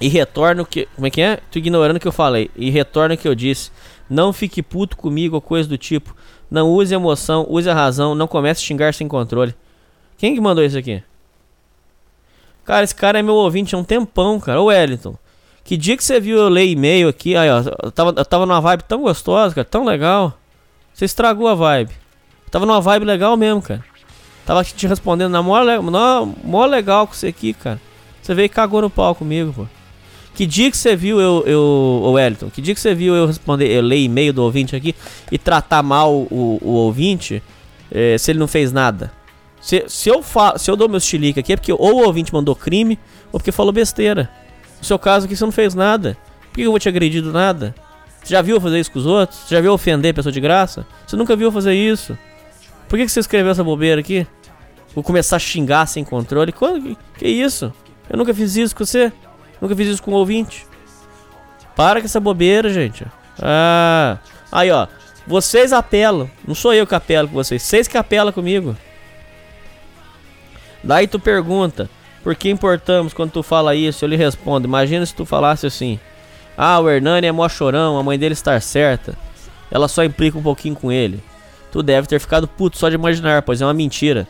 E 0.00 0.08
retorno 0.08 0.66
que. 0.66 0.86
Como 0.94 1.06
é 1.06 1.10
que 1.10 1.20
é? 1.20 1.38
Tu 1.50 1.58
ignorando 1.58 1.96
o 1.96 2.00
que 2.00 2.08
eu 2.08 2.12
falei. 2.12 2.50
E 2.56 2.70
retorno 2.70 3.14
o 3.14 3.18
que 3.18 3.26
eu 3.26 3.34
disse. 3.34 3.70
Não 4.10 4.32
fique 4.32 4.62
puto 4.62 4.96
comigo 4.96 5.36
ou 5.36 5.40
coisa 5.40 5.68
do 5.68 5.78
tipo. 5.78 6.14
Não 6.50 6.70
use 6.70 6.94
emoção, 6.94 7.46
use 7.48 7.68
a 7.68 7.74
razão. 7.74 8.14
Não 8.14 8.26
comece 8.26 8.62
a 8.62 8.66
xingar 8.66 8.94
sem 8.94 9.08
controle. 9.08 9.54
Quem 10.16 10.34
que 10.34 10.40
mandou 10.40 10.64
isso 10.64 10.78
aqui? 10.78 11.02
Cara, 12.68 12.84
esse 12.84 12.94
cara 12.94 13.18
é 13.18 13.22
meu 13.22 13.32
ouvinte 13.32 13.74
há 13.74 13.78
um 13.78 13.82
tempão, 13.82 14.38
cara. 14.38 14.60
Ô 14.60 14.66
Wellington. 14.66 15.16
Que 15.64 15.74
dia 15.74 15.96
que 15.96 16.04
você 16.04 16.20
viu 16.20 16.36
eu 16.36 16.50
ler 16.50 16.66
e-mail 16.66 17.08
aqui? 17.08 17.34
Aí, 17.34 17.48
ó. 17.48 17.62
Eu 17.82 17.90
tava, 17.90 18.12
eu 18.14 18.24
tava 18.26 18.44
numa 18.44 18.60
vibe 18.60 18.82
tão 18.82 19.00
gostosa, 19.00 19.54
cara. 19.54 19.64
Tão 19.64 19.86
legal. 19.86 20.38
Você 20.92 21.06
estragou 21.06 21.48
a 21.48 21.54
vibe. 21.54 21.92
Eu 22.44 22.50
tava 22.50 22.66
numa 22.66 22.78
vibe 22.78 23.06
legal 23.06 23.38
mesmo, 23.38 23.62
cara. 23.62 23.82
Tava 24.44 24.62
te 24.62 24.86
respondendo 24.86 25.32
na 25.32 25.42
mó, 25.42 25.56
na 25.64 26.66
legal 26.66 27.06
com 27.06 27.14
você 27.14 27.28
aqui, 27.28 27.54
cara. 27.54 27.80
Você 28.20 28.34
veio 28.34 28.44
e 28.44 28.50
cagou 28.50 28.82
no 28.82 28.90
pau 28.90 29.14
comigo, 29.14 29.50
pô. 29.50 29.66
Que 30.34 30.44
dia 30.44 30.70
que 30.70 30.76
você 30.76 30.94
viu 30.94 31.18
eu, 31.18 31.44
eu, 31.46 31.60
o 31.60 32.12
Wellington, 32.12 32.50
que 32.50 32.60
dia 32.60 32.74
que 32.74 32.80
você 32.80 32.94
viu 32.94 33.16
eu 33.16 33.26
responder, 33.26 33.66
eu 33.70 33.80
ler 33.80 33.96
e-mail 33.96 34.34
do 34.34 34.42
ouvinte 34.42 34.76
aqui 34.76 34.94
e 35.32 35.38
tratar 35.38 35.82
mal 35.82 36.14
o, 36.14 36.58
o 36.62 36.70
ouvinte 36.72 37.42
é, 37.90 38.18
se 38.18 38.30
ele 38.30 38.38
não 38.38 38.46
fez 38.46 38.72
nada? 38.72 39.17
Se, 39.60 39.84
se, 39.88 40.08
eu 40.08 40.22
fa 40.22 40.56
se 40.56 40.70
eu 40.70 40.76
dou 40.76 40.88
meu 40.88 41.00
chilique 41.00 41.40
aqui 41.40 41.52
é 41.52 41.56
porque 41.56 41.72
ou 41.72 41.94
o 41.94 42.06
ouvinte 42.06 42.32
mandou 42.32 42.54
crime 42.54 42.98
ou 43.32 43.40
porque 43.40 43.52
falou 43.52 43.72
besteira. 43.72 44.30
No 44.78 44.84
seu 44.84 44.98
caso 44.98 45.26
aqui 45.26 45.36
você 45.36 45.44
não 45.44 45.52
fez 45.52 45.74
nada. 45.74 46.16
Por 46.50 46.56
que 46.56 46.62
eu 46.62 46.70
vou 46.70 46.78
te 46.78 46.88
agredir 46.88 47.22
do 47.22 47.32
nada? 47.32 47.74
Você 48.22 48.34
já 48.34 48.42
viu 48.42 48.60
fazer 48.60 48.78
isso 48.78 48.90
com 48.90 48.98
os 48.98 49.06
outros? 49.06 49.38
Você 49.40 49.54
já 49.54 49.60
viu 49.60 49.72
ofender 49.72 50.12
a 50.12 50.14
pessoa 50.14 50.32
de 50.32 50.40
graça? 50.40 50.86
Você 51.06 51.16
nunca 51.16 51.34
viu 51.34 51.50
fazer 51.50 51.74
isso. 51.74 52.16
Por 52.88 52.98
que, 52.98 53.04
que 53.04 53.10
você 53.10 53.20
escreveu 53.20 53.50
essa 53.50 53.64
bobeira 53.64 54.00
aqui? 54.00 54.26
Vou 54.94 55.04
começar 55.04 55.36
a 55.36 55.38
xingar 55.38 55.86
sem 55.86 56.04
controle. 56.04 56.52
Quando? 56.52 56.82
Que, 56.82 56.96
que 57.18 57.28
isso? 57.28 57.72
Eu 58.08 58.16
nunca 58.16 58.32
fiz 58.32 58.56
isso 58.56 58.74
com 58.74 58.84
você. 58.84 59.12
Nunca 59.60 59.76
fiz 59.76 59.88
isso 59.88 60.02
com 60.02 60.12
o 60.12 60.14
ouvinte. 60.14 60.66
Para 61.76 62.00
com 62.00 62.06
essa 62.06 62.20
bobeira, 62.20 62.68
gente. 62.68 63.04
Ah. 63.40 64.18
Aí, 64.50 64.70
ó. 64.70 64.86
Vocês 65.26 65.72
apelam. 65.72 66.28
Não 66.46 66.54
sou 66.54 66.72
eu 66.72 66.86
que 66.86 66.94
apelo 66.94 67.28
com 67.28 67.34
vocês. 67.34 67.62
Vocês 67.62 67.86
que 67.86 67.98
apelam 67.98 68.32
comigo. 68.32 68.76
Daí 70.82 71.06
tu 71.06 71.18
pergunta. 71.18 71.88
Por 72.22 72.34
que 72.34 72.50
importamos 72.50 73.12
quando 73.12 73.32
tu 73.32 73.42
fala 73.42 73.74
isso? 73.74 74.04
Eu 74.04 74.08
lhe 74.08 74.16
respondo. 74.16 74.66
Imagina 74.66 75.04
se 75.06 75.14
tu 75.14 75.24
falasse 75.24 75.66
assim. 75.66 75.98
Ah, 76.56 76.80
o 76.80 76.90
Hernani 76.90 77.26
é 77.26 77.32
mó 77.32 77.48
chorão. 77.48 77.98
A 77.98 78.02
mãe 78.02 78.18
dele 78.18 78.34
está 78.34 78.58
certa. 78.60 79.16
Ela 79.70 79.88
só 79.88 80.04
implica 80.04 80.38
um 80.38 80.42
pouquinho 80.42 80.74
com 80.74 80.90
ele. 80.90 81.22
Tu 81.70 81.82
deve 81.82 82.06
ter 82.06 82.18
ficado 82.18 82.48
puto 82.48 82.78
só 82.78 82.88
de 82.88 82.94
imaginar, 82.94 83.42
pois 83.42 83.60
é 83.60 83.66
uma 83.66 83.74
mentira. 83.74 84.26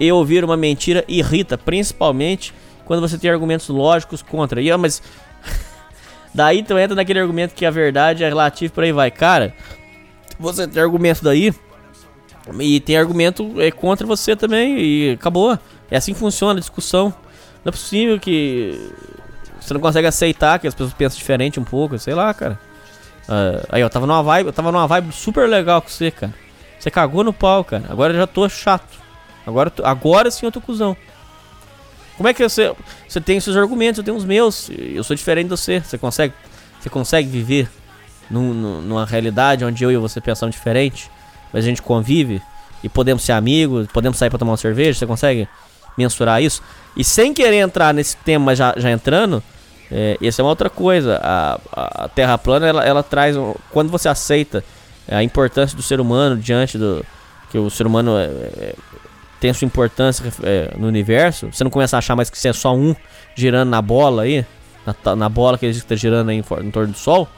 E 0.00 0.10
ouvir 0.10 0.44
uma 0.44 0.56
mentira 0.56 1.04
irrita, 1.06 1.56
principalmente 1.56 2.52
quando 2.84 3.00
você 3.00 3.16
tem 3.16 3.30
argumentos 3.30 3.68
lógicos 3.68 4.22
contra. 4.22 4.60
E, 4.60 4.76
mas. 4.76 5.02
daí 6.34 6.62
tu 6.62 6.76
entra 6.78 6.94
naquele 6.94 7.20
argumento 7.20 7.54
que 7.54 7.64
a 7.64 7.70
verdade 7.70 8.24
é 8.24 8.28
relativa 8.28 8.72
por 8.72 8.84
aí 8.84 8.92
vai. 8.92 9.10
Cara, 9.10 9.54
você 10.38 10.66
tem 10.66 10.82
argumento 10.82 11.22
daí. 11.22 11.54
E 12.60 12.80
tem 12.80 12.96
argumento 12.96 13.60
é, 13.60 13.70
contra 13.70 14.06
você 14.06 14.36
também. 14.36 14.78
E 14.78 15.10
acabou. 15.12 15.58
É 15.90 15.96
assim 15.96 16.12
que 16.12 16.18
funciona 16.18 16.58
a 16.58 16.60
discussão. 16.60 17.14
Não 17.64 17.70
é 17.70 17.70
possível 17.70 18.18
que. 18.18 18.90
Você 19.60 19.72
não 19.72 19.80
consegue 19.80 20.06
aceitar 20.06 20.58
que 20.58 20.66
as 20.66 20.74
pessoas 20.74 20.92
pensam 20.92 21.18
diferente 21.18 21.58
um 21.58 21.64
pouco, 21.64 21.98
sei 21.98 22.14
lá, 22.14 22.34
cara. 22.34 22.58
Uh, 23.26 23.66
aí, 23.70 23.80
eu 23.80 23.88
tava 23.88 24.06
numa 24.06 24.22
vibe, 24.22 24.48
eu 24.48 24.52
tava 24.52 24.70
numa 24.70 24.86
vibe 24.86 25.10
super 25.12 25.48
legal 25.48 25.80
com 25.80 25.88
você, 25.88 26.10
cara. 26.10 26.34
Você 26.78 26.90
cagou 26.90 27.24
no 27.24 27.32
pau, 27.32 27.64
cara. 27.64 27.84
Agora 27.88 28.12
eu 28.12 28.18
já 28.18 28.26
tô 28.26 28.46
chato. 28.46 29.02
Agora, 29.46 29.72
agora 29.82 30.30
sim 30.30 30.44
eu 30.44 30.52
tô 30.52 30.60
cuzão. 30.60 30.94
Como 32.16 32.28
é 32.28 32.34
que 32.34 32.46
você. 32.46 32.74
Você 33.08 33.20
tem 33.20 33.40
seus 33.40 33.56
argumentos, 33.56 33.98
eu 33.98 34.04
tenho 34.04 34.16
os 34.16 34.24
meus. 34.24 34.70
Eu 34.70 35.02
sou 35.02 35.16
diferente 35.16 35.44
de 35.44 35.50
você. 35.50 35.80
Você 35.80 35.96
consegue. 35.96 36.34
Você 36.78 36.90
consegue 36.90 37.26
viver 37.26 37.70
num, 38.30 38.52
numa 38.82 39.06
realidade 39.06 39.64
onde 39.64 39.82
eu 39.82 39.90
e 39.90 39.96
você 39.96 40.20
pensamos 40.20 40.54
diferente, 40.54 41.10
mas 41.54 41.64
a 41.64 41.68
gente 41.68 41.80
convive 41.80 42.42
e 42.82 42.88
podemos 42.88 43.22
ser 43.22 43.32
amigos, 43.32 43.86
podemos 43.92 44.18
sair 44.18 44.28
para 44.28 44.40
tomar 44.40 44.50
uma 44.50 44.58
cerveja, 44.58 44.98
você 44.98 45.06
consegue 45.06 45.48
mensurar 45.96 46.42
isso? 46.42 46.60
E 46.96 47.04
sem 47.04 47.32
querer 47.32 47.58
entrar 47.58 47.94
nesse 47.94 48.16
tema, 48.16 48.56
já, 48.56 48.74
já 48.76 48.90
entrando, 48.90 49.40
é, 49.90 50.18
essa 50.20 50.42
é 50.42 50.44
uma 50.44 50.50
outra 50.50 50.68
coisa. 50.68 51.20
A, 51.22 51.60
a 52.04 52.08
Terra 52.08 52.36
plana 52.36 52.66
ela, 52.66 52.84
ela 52.84 53.02
traz. 53.04 53.36
Quando 53.70 53.88
você 53.88 54.08
aceita 54.08 54.64
a 55.08 55.22
importância 55.22 55.76
do 55.76 55.82
ser 55.82 56.00
humano 56.00 56.36
diante 56.36 56.76
do. 56.76 57.06
Que 57.50 57.58
o 57.58 57.70
ser 57.70 57.86
humano 57.86 58.18
é, 58.18 58.24
é, 58.24 58.74
tem 59.40 59.52
sua 59.52 59.66
importância 59.66 60.24
é, 60.42 60.72
no 60.76 60.88
universo, 60.88 61.48
você 61.52 61.62
não 61.62 61.70
começa 61.70 61.96
a 61.96 61.98
achar 61.98 62.16
mais 62.16 62.28
que 62.28 62.36
você 62.36 62.48
é 62.48 62.52
só 62.52 62.74
um 62.74 62.96
girando 63.36 63.68
na 63.68 63.80
bola 63.80 64.22
aí, 64.22 64.44
na, 64.84 65.14
na 65.14 65.28
bola 65.28 65.56
que 65.56 65.66
está 65.66 65.94
girando 65.94 66.30
aí 66.30 66.36
em, 66.36 66.66
em 66.66 66.70
torno 66.72 66.92
do 66.92 66.98
Sol, 66.98 67.28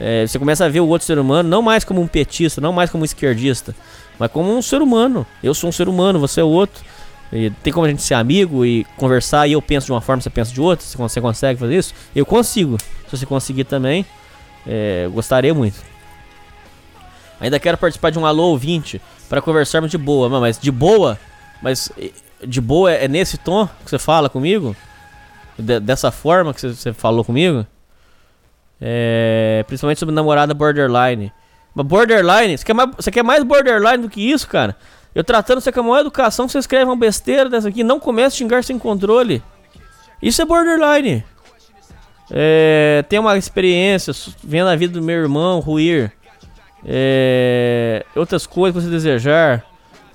é, 0.00 0.26
você 0.26 0.38
começa 0.38 0.64
a 0.64 0.68
ver 0.68 0.80
o 0.80 0.88
outro 0.88 1.06
ser 1.06 1.18
humano 1.18 1.46
não 1.46 1.60
mais 1.60 1.84
como 1.84 2.00
um 2.00 2.06
petista, 2.06 2.58
não 2.58 2.72
mais 2.72 2.88
como 2.88 3.02
um 3.02 3.04
esquerdista, 3.04 3.74
mas 4.18 4.32
como 4.32 4.50
um 4.50 4.62
ser 4.62 4.80
humano. 4.80 5.26
Eu 5.42 5.52
sou 5.52 5.68
um 5.68 5.72
ser 5.72 5.88
humano, 5.88 6.18
você 6.18 6.40
é 6.40 6.44
outro. 6.44 6.82
E 7.30 7.50
tem 7.62 7.72
como 7.72 7.86
a 7.86 7.88
gente 7.88 8.02
ser 8.02 8.14
amigo 8.14 8.64
e 8.64 8.84
conversar 8.96 9.46
e 9.46 9.52
eu 9.52 9.62
penso 9.62 9.86
de 9.86 9.92
uma 9.92 10.00
forma, 10.00 10.20
você 10.20 10.30
pensa 10.30 10.52
de 10.52 10.60
outra. 10.60 10.84
Se 10.84 10.96
você 10.96 11.20
consegue 11.20 11.60
fazer 11.60 11.76
isso, 11.76 11.94
eu 12.16 12.24
consigo. 12.24 12.78
Se 13.08 13.16
você 13.16 13.26
conseguir 13.26 13.64
também, 13.64 14.04
é, 14.66 15.08
gostaria 15.12 15.52
muito. 15.52 15.76
Ainda 17.38 17.60
quero 17.60 17.76
participar 17.78 18.10
de 18.10 18.18
um 18.18 18.26
alô 18.26 18.44
ouvinte 18.44 19.00
para 19.28 19.40
conversarmos 19.40 19.90
de 19.90 19.98
boa, 19.98 20.28
mas 20.40 20.58
de 20.58 20.70
boa, 20.70 21.18
mas 21.62 21.90
de 22.46 22.60
boa 22.60 22.90
é 22.90 23.06
nesse 23.06 23.38
tom 23.38 23.68
que 23.84 23.90
você 23.90 23.98
fala 23.98 24.28
comigo? 24.28 24.74
De, 25.58 25.78
dessa 25.78 26.10
forma 26.10 26.52
que 26.52 26.60
você, 26.60 26.74
você 26.74 26.92
falou 26.92 27.24
comigo? 27.24 27.66
É, 28.80 29.64
principalmente 29.66 29.98
sobre 29.98 30.14
namorada 30.14 30.54
borderline. 30.54 31.32
Mas 31.74 31.86
borderline, 31.86 32.56
você 32.56 32.64
quer, 32.64 32.74
mais, 32.74 32.90
você 32.96 33.10
quer 33.10 33.22
mais 33.22 33.44
borderline 33.44 33.98
do 33.98 34.08
que 34.08 34.20
isso, 34.30 34.48
cara? 34.48 34.76
Eu 35.14 35.22
tratando 35.24 35.60
você 35.60 35.70
com 35.70 35.80
a 35.80 35.82
maior 35.82 36.00
educação, 36.00 36.48
você 36.48 36.58
escreve 36.58 36.84
uma 36.84 36.96
besteira 36.96 37.48
dessa 37.48 37.68
aqui, 37.68 37.82
não 37.82 37.98
comece 38.00 38.36
a 38.36 38.38
xingar 38.38 38.64
sem 38.64 38.78
controle. 38.78 39.42
Isso 40.22 40.40
é 40.40 40.44
borderline. 40.44 41.24
É, 42.30 43.04
tem 43.08 43.18
uma 43.18 43.36
experiência 43.36 44.12
vendo 44.42 44.68
a 44.68 44.76
vida 44.76 44.92
do 44.92 45.02
meu 45.02 45.16
irmão 45.16 45.58
ruir. 45.58 46.12
É, 46.84 48.04
outras 48.14 48.46
coisas 48.46 48.82
que 48.82 48.88
você 48.88 48.90
desejar. 48.90 49.64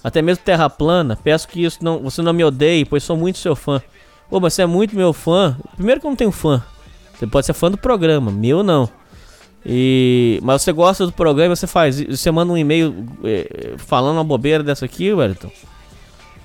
Até 0.04 0.22
mesmo 0.22 0.44
terra 0.44 0.70
plana. 0.70 1.18
Peço 1.22 1.48
que 1.48 1.64
isso 1.64 1.80
não, 1.82 2.00
você 2.00 2.22
não 2.22 2.32
me 2.32 2.44
odeie, 2.44 2.86
pois 2.86 3.04
sou 3.04 3.18
muito 3.18 3.40
seu 3.40 3.56
fã. 3.56 3.82
Pô, 4.30 4.40
mas 4.40 4.54
você 4.54 4.62
é 4.62 4.66
muito 4.66 4.96
meu 4.96 5.12
fã. 5.12 5.58
Primeiro 5.76 6.00
que 6.00 6.08
eu 6.08 6.12
não 6.12 6.16
tenho 6.16 6.32
fã. 6.32 6.64
Você 7.18 7.28
pode 7.28 7.46
ser 7.46 7.54
fã 7.54 7.72
do 7.72 7.78
programa, 7.78 8.32
meu 8.32 8.64
não. 8.64 8.90
E 9.66 10.40
mas 10.44 10.62
você 10.62 10.72
gosta 10.72 11.06
do 11.06 11.12
programa, 11.12 11.56
você 11.56 11.66
faz, 11.66 12.00
você 12.00 12.30
manda 12.30 12.54
um 12.54 12.58
e-mail 12.58 13.08
é, 13.24 13.74
falando 13.78 14.18
uma 14.18 14.24
bobeira 14.24 14.64
dessa 14.64 14.86
aqui, 14.86 15.12
Wellington. 15.12 15.52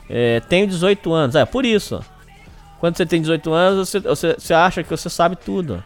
É, 0.08 0.40
tenho 0.40 0.66
18 0.66 1.12
anos, 1.12 1.36
é 1.36 1.44
por 1.44 1.66
isso. 1.66 2.00
Quando 2.78 2.96
você 2.96 3.04
tem 3.04 3.20
18 3.20 3.52
anos, 3.52 3.88
você, 3.88 4.00
você, 4.00 4.34
você 4.38 4.54
acha 4.54 4.82
que 4.82 4.90
você 4.90 5.10
sabe 5.10 5.36
tudo. 5.36 5.84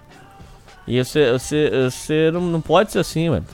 E 0.86 1.02
você, 1.02 1.32
você, 1.32 1.90
você 1.90 2.30
não, 2.32 2.40
não 2.42 2.60
pode 2.60 2.92
ser 2.92 3.00
assim, 3.00 3.28
velho. 3.30 3.44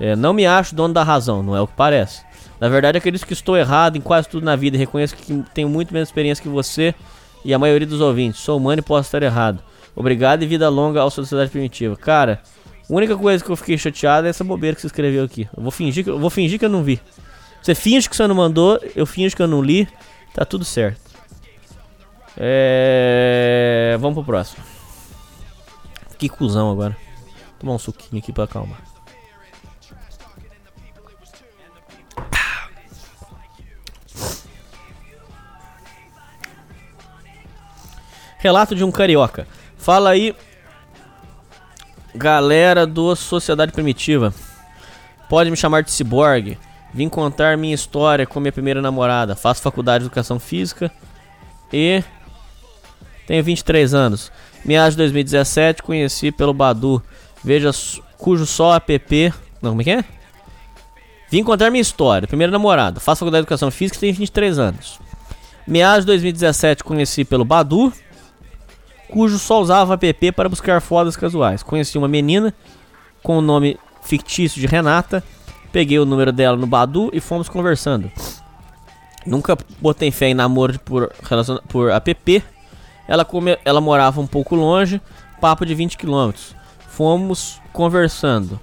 É, 0.00 0.16
não 0.16 0.32
me 0.32 0.46
acho 0.46 0.74
dono 0.74 0.92
da 0.92 1.02
razão, 1.02 1.42
não 1.42 1.54
é 1.54 1.60
o 1.60 1.66
que 1.66 1.74
parece. 1.76 2.24
Na 2.58 2.68
verdade, 2.68 2.98
acredito 2.98 3.26
que 3.26 3.32
estou 3.32 3.56
errado 3.56 3.96
em 3.96 4.00
quase 4.00 4.28
tudo 4.28 4.44
na 4.44 4.56
vida 4.56 4.76
e 4.76 4.80
reconheço 4.80 5.14
que 5.14 5.44
tenho 5.54 5.68
muito 5.68 5.94
menos 5.94 6.08
experiência 6.08 6.42
que 6.42 6.48
você 6.48 6.94
e 7.44 7.54
a 7.54 7.58
maioria 7.58 7.86
dos 7.86 8.00
ouvintes. 8.00 8.40
Sou 8.40 8.56
humano 8.56 8.80
e 8.80 8.82
posso 8.82 9.06
estar 9.06 9.22
errado. 9.22 9.62
Obrigado 10.00 10.42
e 10.42 10.46
vida 10.46 10.66
longa 10.70 11.04
à 11.04 11.10
sociedade 11.10 11.50
primitiva. 11.50 11.94
Cara, 11.94 12.40
a 12.88 12.92
única 12.92 13.14
coisa 13.18 13.44
que 13.44 13.50
eu 13.50 13.56
fiquei 13.56 13.76
chateado 13.76 14.26
é 14.26 14.30
essa 14.30 14.42
bobeira 14.42 14.74
que 14.74 14.80
você 14.80 14.86
escreveu 14.86 15.22
aqui. 15.22 15.46
Eu 15.54 15.62
vou 15.62 15.70
fingir 15.70 16.02
que 16.02 16.08
eu, 16.08 16.18
vou 16.18 16.30
fingir 16.30 16.58
que 16.58 16.64
eu 16.64 16.70
não 16.70 16.82
vi. 16.82 16.98
Você 17.60 17.74
finge 17.74 18.08
que 18.08 18.16
você 18.16 18.26
não 18.26 18.34
mandou, 18.34 18.80
eu 18.96 19.04
finge 19.04 19.36
que 19.36 19.42
eu 19.42 19.46
não 19.46 19.60
li. 19.60 19.86
Tá 20.32 20.46
tudo 20.46 20.64
certo. 20.64 20.98
É... 22.34 23.94
Vamos 24.00 24.14
pro 24.14 24.24
próximo. 24.24 24.64
Que 26.16 26.30
cuzão 26.30 26.70
agora. 26.72 26.96
Vou 26.96 27.58
tomar 27.58 27.74
um 27.74 27.78
suquinho 27.78 28.22
aqui 28.22 28.32
pra 28.32 28.44
acalmar. 28.44 28.80
Relato 38.38 38.74
de 38.74 38.82
um 38.82 38.90
carioca. 38.90 39.46
Fala 39.80 40.10
aí, 40.10 40.36
galera 42.14 42.86
do 42.86 43.16
Sociedade 43.16 43.72
Primitiva. 43.72 44.32
Pode 45.26 45.50
me 45.50 45.56
chamar 45.56 45.82
de 45.82 45.90
Cyborg. 45.90 46.58
Vim 46.92 47.08
contar 47.08 47.56
minha 47.56 47.74
história 47.74 48.26
com 48.26 48.38
minha 48.40 48.52
primeira 48.52 48.82
namorada. 48.82 49.34
Faço 49.34 49.62
faculdade 49.62 50.04
de 50.04 50.08
Educação 50.08 50.38
Física 50.38 50.92
e 51.72 52.04
tenho 53.26 53.42
23 53.42 53.94
anos. 53.94 54.30
Meados 54.66 54.92
de 54.92 54.98
2017 54.98 55.82
conheci 55.82 56.30
pelo 56.30 56.52
Badu. 56.52 57.02
Veja 57.42 57.70
cujo 58.18 58.44
só 58.44 58.74
app. 58.74 59.32
Não, 59.62 59.70
como 59.70 59.80
é 59.80 59.84
que 59.84 59.90
é? 59.92 60.04
Vim 61.30 61.42
contar 61.42 61.70
minha 61.70 61.80
história. 61.80 62.28
Primeira 62.28 62.50
namorada. 62.50 63.00
Faço 63.00 63.20
faculdade 63.20 63.40
de 63.40 63.44
Educação 63.46 63.70
Física 63.70 63.96
e 63.96 64.00
tenho 64.00 64.14
23 64.14 64.58
anos. 64.58 65.00
Meados 65.66 66.04
de 66.04 66.08
2017 66.08 66.84
conheci 66.84 67.24
pelo 67.24 67.46
Badu 67.46 67.90
cujo 69.10 69.38
só 69.38 69.60
usava 69.60 69.94
app 69.94 70.32
para 70.32 70.48
buscar 70.48 70.80
fodas 70.80 71.16
casuais. 71.16 71.62
Conheci 71.62 71.98
uma 71.98 72.08
menina 72.08 72.54
com 73.22 73.38
o 73.38 73.42
nome 73.42 73.78
fictício 74.02 74.60
de 74.60 74.66
Renata, 74.66 75.22
peguei 75.72 75.98
o 75.98 76.06
número 76.06 76.32
dela 76.32 76.56
no 76.56 76.66
Badu 76.66 77.10
e 77.12 77.20
fomos 77.20 77.48
conversando. 77.48 78.10
Nunca 79.26 79.58
botei 79.80 80.10
fé 80.10 80.28
em 80.28 80.34
namoro 80.34 80.78
por, 80.80 81.12
por 81.68 81.90
app. 81.90 82.44
Ela, 83.06 83.24
come, 83.24 83.58
ela 83.64 83.80
morava 83.80 84.20
um 84.20 84.26
pouco 84.26 84.54
longe, 84.54 85.00
papo 85.40 85.66
de 85.66 85.74
20 85.74 85.98
km. 85.98 86.30
Fomos 86.88 87.60
conversando 87.72 88.58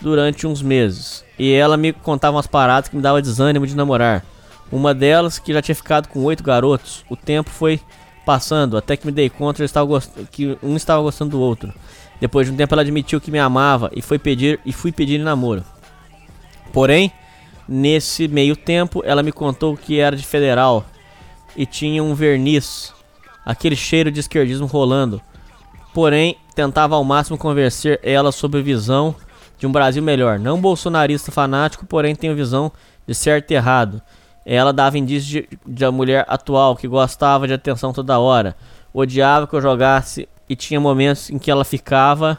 durante 0.00 0.46
uns 0.46 0.60
meses 0.60 1.24
e 1.38 1.52
ela 1.52 1.76
me 1.76 1.92
contava 1.92 2.36
umas 2.36 2.46
paradas 2.46 2.88
que 2.88 2.96
me 2.96 3.02
dava 3.02 3.22
desânimo 3.22 3.66
de 3.66 3.76
namorar. 3.76 4.24
Uma 4.70 4.94
delas 4.94 5.38
que 5.38 5.52
já 5.52 5.62
tinha 5.62 5.74
ficado 5.74 6.08
com 6.08 6.24
oito 6.24 6.42
garotos. 6.42 7.04
O 7.08 7.16
tempo 7.16 7.50
foi 7.50 7.80
passando, 8.24 8.76
até 8.76 8.96
que 8.96 9.06
me 9.06 9.12
dei 9.12 9.28
conta 9.28 9.64
que 10.30 10.56
um 10.62 10.76
estava 10.76 11.02
gostando 11.02 11.32
do 11.32 11.40
outro. 11.40 11.72
Depois 12.20 12.46
de 12.46 12.52
um 12.52 12.56
tempo 12.56 12.74
ela 12.74 12.82
admitiu 12.82 13.20
que 13.20 13.30
me 13.30 13.38
amava 13.38 13.90
e 13.94 14.00
foi 14.00 14.18
pedir 14.18 14.60
e 14.64 14.72
fui 14.72 14.92
pedir 14.92 15.18
namoro. 15.18 15.64
Porém, 16.72 17.12
nesse 17.68 18.28
meio 18.28 18.56
tempo 18.56 19.02
ela 19.04 19.22
me 19.22 19.32
contou 19.32 19.76
que 19.76 19.98
era 19.98 20.16
de 20.16 20.24
federal 20.24 20.84
e 21.56 21.66
tinha 21.66 22.02
um 22.02 22.14
verniz, 22.14 22.92
aquele 23.44 23.76
cheiro 23.76 24.10
de 24.10 24.20
esquerdismo 24.20 24.66
rolando. 24.66 25.20
Porém, 25.92 26.36
tentava 26.54 26.94
ao 26.94 27.04
máximo 27.04 27.36
convencer 27.36 28.00
ela 28.02 28.32
sobre 28.32 28.62
visão 28.62 29.14
de 29.58 29.66
um 29.66 29.72
Brasil 29.72 30.02
melhor. 30.02 30.38
Não 30.38 30.60
bolsonarista 30.60 31.30
fanático, 31.30 31.84
porém 31.86 32.14
tenho 32.14 32.34
visão 32.34 32.72
de 33.06 33.14
certo 33.14 33.50
e 33.50 33.54
errado. 33.54 34.00
Ela 34.44 34.72
dava 34.72 34.98
indícios 34.98 35.26
de, 35.26 35.48
de 35.66 35.84
a 35.84 35.92
mulher 35.92 36.24
atual 36.28 36.76
que 36.76 36.88
gostava 36.88 37.46
de 37.46 37.54
atenção 37.54 37.92
toda 37.92 38.18
hora, 38.18 38.56
odiava 38.92 39.46
que 39.46 39.54
eu 39.54 39.60
jogasse 39.60 40.28
e 40.48 40.56
tinha 40.56 40.80
momentos 40.80 41.30
em 41.30 41.38
que 41.38 41.50
ela 41.50 41.64
ficava 41.64 42.38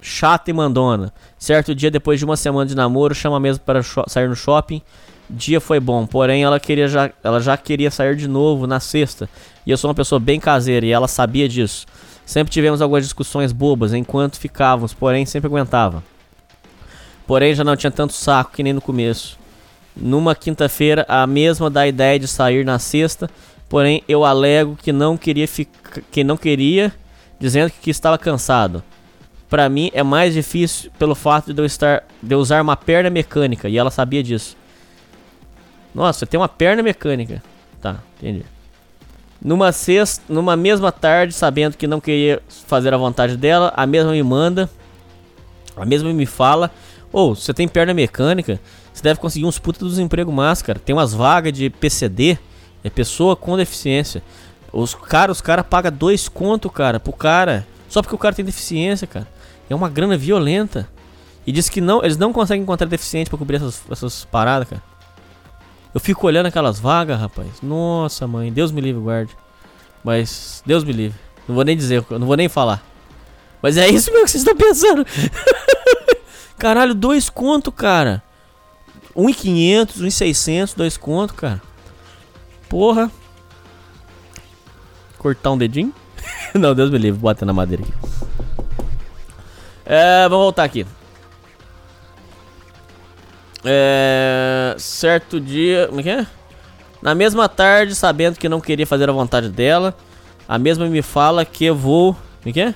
chata 0.00 0.50
e 0.50 0.52
mandona. 0.52 1.12
Certo 1.38 1.74
dia, 1.74 1.90
depois 1.90 2.18
de 2.18 2.24
uma 2.24 2.36
semana 2.36 2.66
de 2.66 2.74
namoro, 2.74 3.14
chama 3.14 3.40
mesmo 3.40 3.64
para 3.64 3.80
sair 4.08 4.28
no 4.28 4.36
shopping. 4.36 4.82
Dia 5.30 5.60
foi 5.60 5.80
bom, 5.80 6.06
porém 6.06 6.42
ela 6.42 6.60
queria 6.60 6.88
já, 6.88 7.10
ela 7.22 7.40
já 7.40 7.56
queria 7.56 7.90
sair 7.90 8.16
de 8.16 8.28
novo 8.28 8.66
na 8.66 8.80
sexta. 8.80 9.28
E 9.64 9.70
eu 9.70 9.78
sou 9.78 9.88
uma 9.88 9.94
pessoa 9.94 10.18
bem 10.18 10.38
caseira 10.38 10.84
e 10.84 10.90
ela 10.90 11.08
sabia 11.08 11.48
disso. 11.48 11.86
Sempre 12.26 12.52
tivemos 12.52 12.82
algumas 12.82 13.04
discussões 13.04 13.52
bobas 13.52 13.94
enquanto 13.94 14.38
ficávamos, 14.38 14.92
porém 14.92 15.24
sempre 15.24 15.48
aguentava. 15.48 16.02
Porém 17.26 17.54
já 17.54 17.64
não 17.64 17.76
tinha 17.76 17.90
tanto 17.90 18.12
saco 18.12 18.52
que 18.52 18.62
nem 18.62 18.72
no 18.72 18.80
começo. 18.80 19.38
Numa 19.94 20.34
quinta-feira, 20.34 21.04
a 21.08 21.26
mesma 21.26 21.68
da 21.68 21.86
ideia 21.86 22.18
de 22.18 22.26
sair 22.26 22.64
na 22.64 22.78
sexta, 22.78 23.28
porém 23.68 24.02
eu 24.08 24.24
alego 24.24 24.76
que 24.76 24.92
não 24.92 25.16
queria 25.16 25.46
que 26.10 26.24
não 26.24 26.36
queria, 26.36 26.92
dizendo 27.38 27.70
que 27.70 27.90
estava 27.90 28.16
cansado. 28.16 28.82
Para 29.50 29.68
mim 29.68 29.90
é 29.92 30.02
mais 30.02 30.32
difícil 30.32 30.90
pelo 30.98 31.14
fato 31.14 31.52
de 31.52 31.60
eu 31.60 31.66
estar 31.66 32.04
de 32.22 32.34
eu 32.34 32.38
usar 32.38 32.62
uma 32.62 32.76
perna 32.76 33.10
mecânica 33.10 33.68
e 33.68 33.76
ela 33.76 33.90
sabia 33.90 34.22
disso. 34.22 34.56
Nossa, 35.94 36.24
tem 36.24 36.40
uma 36.40 36.48
perna 36.48 36.82
mecânica. 36.82 37.42
Tá, 37.80 37.98
entendi. 38.16 38.44
Numa 39.44 39.72
sexta, 39.72 40.22
numa 40.28 40.56
mesma 40.56 40.90
tarde, 40.90 41.34
sabendo 41.34 41.76
que 41.76 41.86
não 41.86 42.00
queria 42.00 42.40
fazer 42.48 42.94
a 42.94 42.96
vontade 42.96 43.36
dela, 43.36 43.72
a 43.76 43.86
mesma 43.86 44.12
me 44.12 44.22
manda, 44.22 44.70
a 45.76 45.84
mesma 45.84 46.12
me 46.12 46.24
fala: 46.24 46.70
"Ou, 47.12 47.32
oh, 47.32 47.34
você 47.34 47.52
tem 47.52 47.68
perna 47.68 47.92
mecânica?" 47.92 48.58
Você 48.92 49.02
deve 49.02 49.20
conseguir 49.20 49.46
uns 49.46 49.58
puta 49.58 49.80
dos 49.80 49.98
empregos 49.98 50.34
máscara. 50.34 50.78
Tem 50.78 50.94
umas 50.94 51.14
vagas 51.14 51.52
de 51.52 51.70
PCD, 51.70 52.38
é 52.84 52.90
pessoa 52.90 53.34
com 53.34 53.56
deficiência. 53.56 54.22
Os 54.72 54.94
caras, 54.94 55.36
os 55.36 55.40
cara 55.40 55.62
pagam 55.64 55.92
dois 55.92 56.28
conto, 56.28 56.70
cara, 56.70 57.00
pro 57.00 57.12
cara. 57.12 57.66
Só 57.88 58.02
porque 58.02 58.14
o 58.14 58.18
cara 58.18 58.34
tem 58.34 58.44
deficiência, 58.44 59.06
cara. 59.06 59.28
É 59.68 59.74
uma 59.74 59.88
grana 59.88 60.16
violenta. 60.16 60.88
E 61.46 61.52
diz 61.52 61.68
que 61.68 61.80
não, 61.80 62.02
eles 62.04 62.16
não 62.16 62.32
conseguem 62.32 62.62
encontrar 62.62 62.86
deficiente 62.86 63.28
para 63.28 63.38
cobrir 63.38 63.56
essas, 63.56 63.82
essas 63.90 64.24
paradas, 64.24 64.68
cara. 64.68 64.82
Eu 65.94 66.00
fico 66.00 66.26
olhando 66.26 66.46
aquelas 66.46 66.78
vagas, 66.80 67.20
rapaz. 67.20 67.48
Nossa, 67.62 68.26
mãe, 68.26 68.52
Deus 68.52 68.72
me 68.72 68.80
livre, 68.80 69.02
guarde. 69.02 69.36
Mas, 70.02 70.62
Deus 70.64 70.84
me 70.84 70.92
livre. 70.92 71.18
Não 71.46 71.54
vou 71.54 71.64
nem 71.64 71.76
dizer, 71.76 72.04
não 72.10 72.26
vou 72.26 72.36
nem 72.36 72.48
falar. 72.48 72.82
Mas 73.60 73.76
é 73.76 73.88
isso 73.88 74.10
mesmo 74.10 74.24
que 74.24 74.30
vocês 74.30 74.42
estão 74.42 74.56
pensando. 74.56 75.06
Caralho, 76.56 76.94
dois 76.94 77.28
conto, 77.28 77.70
cara. 77.70 78.22
1,500, 79.16 80.00
1,600, 80.00 80.74
dois 80.74 80.96
conto, 80.96 81.34
cara. 81.34 81.60
Porra. 82.68 83.10
Cortar 85.18 85.50
um 85.50 85.58
dedinho? 85.58 85.92
Não, 86.54 86.74
Deus 86.74 86.90
me 86.90 86.98
livre, 86.98 87.20
bota 87.20 87.44
na 87.44 87.52
madeira 87.52 87.82
aqui. 87.82 87.92
É, 89.84 90.28
vamos 90.28 90.44
voltar 90.44 90.64
aqui. 90.64 90.86
É, 93.64 94.74
certo 94.78 95.40
dia. 95.40 95.86
Como 95.88 96.00
é 96.00 96.02
que 96.02 96.10
é? 96.10 96.26
Na 97.00 97.14
mesma 97.14 97.48
tarde, 97.48 97.94
sabendo 97.94 98.38
que 98.38 98.48
não 98.48 98.60
queria 98.60 98.86
fazer 98.86 99.08
a 99.10 99.12
vontade 99.12 99.48
dela, 99.48 99.94
a 100.48 100.56
mesma 100.56 100.86
me 100.86 101.02
fala 101.02 101.44
que 101.44 101.64
eu 101.64 101.74
vou. 101.74 102.14
Como 102.14 102.50
é 102.50 102.52
que 102.52 102.60
é? 102.60 102.74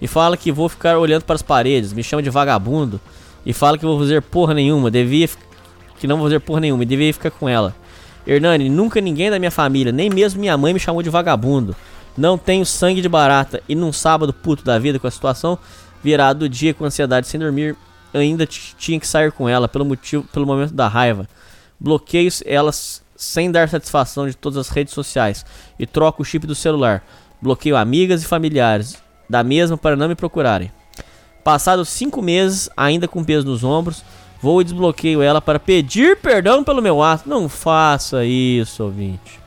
Me 0.00 0.06
fala 0.08 0.36
que 0.36 0.52
vou 0.52 0.68
ficar 0.68 0.98
olhando 0.98 1.22
para 1.24 1.36
as 1.36 1.42
paredes, 1.42 1.92
me 1.92 2.02
chama 2.02 2.22
de 2.22 2.28
vagabundo 2.28 3.00
e 3.46 3.52
fala 3.52 3.78
que 3.78 3.86
vou 3.86 3.98
fazer 3.98 4.20
porra 4.20 4.52
nenhuma, 4.52 4.90
devia 4.90 5.28
que 5.98 6.06
não 6.06 6.16
vou 6.16 6.26
fazer 6.26 6.40
porra 6.40 6.60
nenhuma, 6.60 6.82
e 6.82 6.86
devia 6.86 7.12
ficar 7.12 7.30
com 7.30 7.48
ela. 7.48 7.74
Hernani, 8.26 8.68
nunca 8.68 9.00
ninguém 9.00 9.30
da 9.30 9.38
minha 9.38 9.50
família, 9.50 9.92
nem 9.92 10.10
mesmo 10.10 10.40
minha 10.40 10.56
mãe 10.56 10.72
me 10.72 10.80
chamou 10.80 11.02
de 11.02 11.10
vagabundo. 11.10 11.76
Não 12.16 12.36
tenho 12.36 12.64
sangue 12.64 13.00
de 13.00 13.08
barata 13.08 13.62
e 13.68 13.74
num 13.74 13.92
sábado 13.92 14.32
puto 14.32 14.64
da 14.64 14.78
vida 14.78 14.98
com 14.98 15.06
a 15.06 15.10
situação, 15.10 15.58
virado 16.02 16.40
do 16.40 16.48
dia 16.48 16.74
com 16.74 16.84
ansiedade 16.84 17.28
sem 17.28 17.38
dormir, 17.38 17.76
ainda 18.12 18.46
tinha 18.46 18.98
que 18.98 19.06
sair 19.06 19.30
com 19.30 19.48
ela 19.48 19.68
pelo 19.68 19.84
motivo, 19.84 20.24
pelo 20.32 20.46
momento 20.46 20.72
da 20.72 20.88
raiva. 20.88 21.28
Bloqueio 21.78 22.30
elas 22.44 23.02
sem 23.14 23.50
dar 23.50 23.68
satisfação 23.68 24.26
de 24.26 24.36
todas 24.36 24.58
as 24.58 24.68
redes 24.68 24.94
sociais 24.94 25.44
e 25.78 25.86
troco 25.86 26.22
o 26.22 26.24
chip 26.24 26.46
do 26.46 26.54
celular. 26.54 27.04
Bloqueio 27.40 27.76
amigas 27.76 28.22
e 28.22 28.26
familiares 28.26 29.02
da 29.28 29.42
mesma 29.42 29.76
para 29.76 29.96
não 29.96 30.08
me 30.08 30.14
procurarem. 30.14 30.72
Passados 31.44 31.88
cinco 31.88 32.22
meses, 32.22 32.68
ainda 32.76 33.06
com 33.06 33.22
peso 33.22 33.46
nos 33.46 33.62
ombros, 33.62 34.02
vou 34.40 34.60
e 34.60 34.64
desbloqueio 34.64 35.22
ela 35.22 35.40
para 35.40 35.58
pedir 35.58 36.16
perdão 36.18 36.62
pelo 36.62 36.82
meu 36.82 37.02
ato. 37.02 37.28
Não 37.28 37.48
faça 37.48 38.24
isso, 38.24 38.84
ouvinte. 38.84 39.40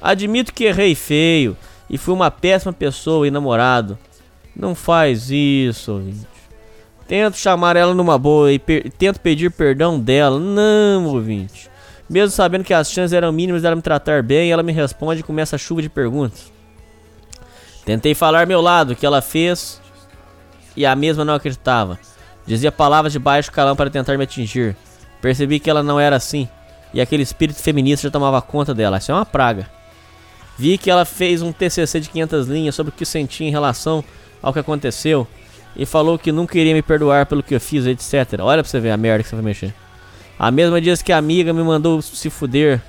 Admito 0.00 0.52
que 0.52 0.64
errei 0.64 0.94
feio 0.94 1.56
e 1.88 1.96
fui 1.96 2.14
uma 2.14 2.30
péssima 2.30 2.72
pessoa 2.72 3.26
e 3.26 3.30
namorado. 3.30 3.98
Não 4.54 4.74
faz 4.74 5.30
isso, 5.30 5.92
ouvinte. 5.92 6.26
Tento 7.06 7.36
chamar 7.36 7.76
ela 7.76 7.94
numa 7.94 8.18
boa 8.18 8.52
e 8.52 8.58
tento 8.58 9.20
pedir 9.20 9.50
perdão 9.50 9.98
dela. 9.98 10.38
Não, 10.38 11.06
ouvinte. 11.06 11.70
Mesmo 12.08 12.30
sabendo 12.30 12.64
que 12.64 12.74
as 12.74 12.90
chances 12.90 13.12
eram 13.12 13.32
mínimas 13.32 13.62
dela 13.62 13.76
me 13.76 13.82
tratar 13.82 14.22
bem, 14.22 14.50
ela 14.50 14.62
me 14.62 14.72
responde 14.72 15.22
com 15.22 15.38
essa 15.38 15.58
chuva 15.58 15.82
de 15.82 15.88
perguntas. 15.88 16.52
Tentei 17.84 18.14
falar 18.14 18.46
meu 18.46 18.60
lado, 18.60 18.94
que 18.96 19.04
ela 19.04 19.20
fez, 19.20 19.80
e 20.76 20.86
a 20.86 20.94
mesma 20.96 21.24
não 21.24 21.34
acreditava. 21.34 21.98
Dizia 22.46 22.70
palavras 22.70 23.12
de 23.12 23.18
baixo 23.18 23.50
calão 23.50 23.74
para 23.74 23.90
tentar 23.90 24.16
me 24.16 24.24
atingir. 24.24 24.76
Percebi 25.20 25.58
que 25.58 25.70
ela 25.70 25.82
não 25.82 25.98
era 25.98 26.16
assim, 26.16 26.48
e 26.92 27.00
aquele 27.00 27.22
espírito 27.22 27.60
feminista 27.60 28.06
já 28.06 28.10
tomava 28.10 28.40
conta 28.42 28.74
dela. 28.74 28.98
Isso 28.98 29.10
é 29.10 29.14
uma 29.14 29.24
praga. 29.24 29.68
Vi 30.56 30.78
que 30.78 30.90
ela 30.90 31.04
fez 31.04 31.42
um 31.42 31.52
TCC 31.52 32.00
de 32.00 32.08
500 32.10 32.46
linhas 32.46 32.74
sobre 32.74 32.90
o 32.90 32.92
que 32.92 33.04
sentia 33.04 33.46
em 33.46 33.50
relação 33.50 34.04
ao 34.40 34.52
que 34.52 34.58
aconteceu 34.58 35.26
e 35.74 35.84
falou 35.84 36.18
que 36.18 36.30
nunca 36.30 36.58
iria 36.58 36.74
me 36.74 36.82
perdoar 36.82 37.26
pelo 37.26 37.42
que 37.42 37.54
eu 37.54 37.60
fiz, 37.60 37.86
etc. 37.86 38.40
Olha 38.40 38.62
pra 38.62 38.70
você 38.70 38.78
ver 38.78 38.90
a 38.90 38.96
merda 38.96 39.24
que 39.24 39.28
você 39.28 39.34
vai 39.34 39.44
mexer. 39.44 39.74
A 40.38 40.50
mesma 40.50 40.80
diz 40.80 41.02
que 41.02 41.12
a 41.12 41.18
amiga 41.18 41.52
me 41.52 41.62
mandou 41.62 42.00
se 42.02 42.30
fuder 42.30 42.80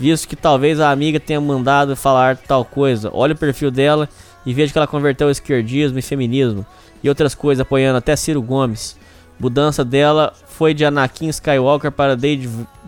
visto 0.00 0.26
que 0.26 0.34
talvez 0.34 0.80
a 0.80 0.90
amiga 0.90 1.20
tenha 1.20 1.40
mandado 1.40 1.94
falar 1.94 2.38
tal 2.38 2.64
coisa. 2.64 3.10
Olha 3.12 3.34
o 3.34 3.38
perfil 3.38 3.70
dela 3.70 4.08
e 4.46 4.54
veja 4.54 4.72
que 4.72 4.78
ela 4.78 4.86
converteu 4.86 5.28
o 5.28 5.30
esquerdismo 5.30 5.98
e 5.98 6.02
feminismo 6.02 6.64
e 7.02 7.08
outras 7.08 7.34
coisas, 7.34 7.60
apoiando 7.60 7.98
até 7.98 8.14
Ciro 8.16 8.42
Gomes. 8.42 8.96
Mudança 9.38 9.84
dela 9.84 10.32
foi 10.46 10.74
de 10.74 10.84
Anakin 10.84 11.28
Skywalker 11.28 11.90
para 11.90 12.16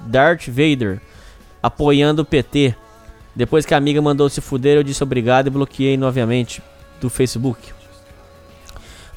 Darth 0.06 0.48
Vader, 0.48 1.00
apoiando 1.62 2.22
o 2.22 2.24
PT. 2.24 2.74
Depois 3.34 3.64
que 3.64 3.72
a 3.72 3.78
amiga 3.78 4.02
mandou 4.02 4.28
se 4.28 4.40
fuder, 4.40 4.76
eu 4.76 4.82
disse 4.82 5.02
obrigado 5.02 5.46
e 5.46 5.50
bloqueei 5.50 5.96
novamente 5.96 6.62
do 7.00 7.08
Facebook. 7.08 7.72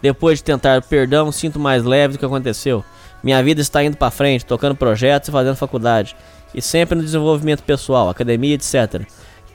Depois 0.01 0.39
de 0.39 0.43
tentar 0.45 0.81
perdão, 0.83 1.31
sinto 1.31 1.59
mais 1.59 1.83
leve 1.83 2.13
do 2.13 2.19
que 2.19 2.25
aconteceu. 2.25 2.83
Minha 3.23 3.41
vida 3.43 3.61
está 3.61 3.83
indo 3.83 3.97
para 3.97 4.11
frente, 4.11 4.45
tocando 4.45 4.75
projetos 4.75 5.29
e 5.29 5.31
fazendo 5.31 5.55
faculdade 5.55 6.15
e 6.55 6.61
sempre 6.61 6.95
no 6.95 7.03
desenvolvimento 7.03 7.61
pessoal, 7.63 8.09
academia, 8.09 8.55
etc. 8.55 9.01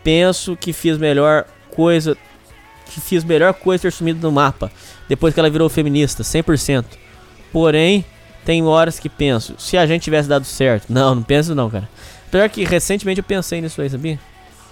Penso 0.04 0.54
que 0.54 0.72
fiz 0.72 0.98
melhor 0.98 1.46
coisa 1.74 2.16
que 2.94 3.00
fiz 3.00 3.24
melhor 3.24 3.54
coisa 3.54 3.82
ter 3.82 3.92
sumido 3.92 4.20
no 4.20 4.32
mapa 4.32 4.70
depois 5.08 5.34
que 5.34 5.40
ela 5.40 5.50
virou 5.50 5.68
feminista, 5.68 6.22
100%. 6.22 6.84
Porém, 7.52 8.04
tem 8.44 8.64
horas 8.64 8.98
que 8.98 9.08
penso, 9.08 9.54
se 9.58 9.76
a 9.76 9.86
gente 9.86 10.02
tivesse 10.02 10.28
dado 10.28 10.44
certo. 10.44 10.86
Não, 10.88 11.14
não 11.14 11.22
penso 11.22 11.54
não, 11.54 11.68
cara. 11.68 11.88
Apesar 12.28 12.48
que 12.48 12.64
recentemente 12.64 13.18
eu 13.18 13.24
pensei 13.24 13.60
nisso 13.60 13.82
aí, 13.82 13.90
sabia? 13.90 14.18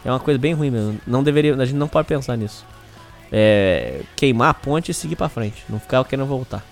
É 0.04 0.10
uma 0.10 0.20
coisa 0.20 0.38
bem 0.38 0.54
ruim 0.54 0.70
mesmo. 0.70 1.00
Não 1.06 1.22
deveria, 1.22 1.54
a 1.54 1.64
gente 1.64 1.76
não 1.76 1.88
pode 1.88 2.06
pensar 2.06 2.36
nisso. 2.36 2.64
É, 3.30 4.00
queimar 4.16 4.50
a 4.50 4.54
ponte 4.54 4.90
e 4.90 4.94
seguir 4.94 5.16
para 5.16 5.28
frente, 5.28 5.64
não 5.68 5.78
ficar 5.78 6.02
querendo 6.04 6.26
voltar. 6.26 6.64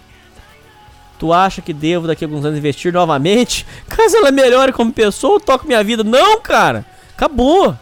Tu 1.19 1.33
acha 1.33 1.63
que 1.63 1.73
devo 1.73 2.07
daqui 2.07 2.25
a 2.25 2.29
alguns 2.29 2.45
anos 2.45 2.59
investir 2.59 2.93
novamente? 2.93 3.67
Caso 3.89 4.17
ela 4.17 4.31
melhore 4.31 4.73
como 4.73 4.93
pessoa 4.93 5.35
ou 5.35 5.41
toque 5.41 5.67
minha 5.67 5.83
vida? 5.83 6.05
Não, 6.05 6.41
cara. 6.41 6.85
Acabou. 7.15 7.77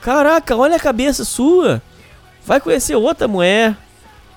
Caraca, 0.00 0.56
olha 0.56 0.76
a 0.76 0.80
cabeça 0.80 1.24
sua. 1.24 1.82
Vai 2.44 2.60
conhecer 2.60 2.94
outra 2.96 3.28
mulher. 3.28 3.76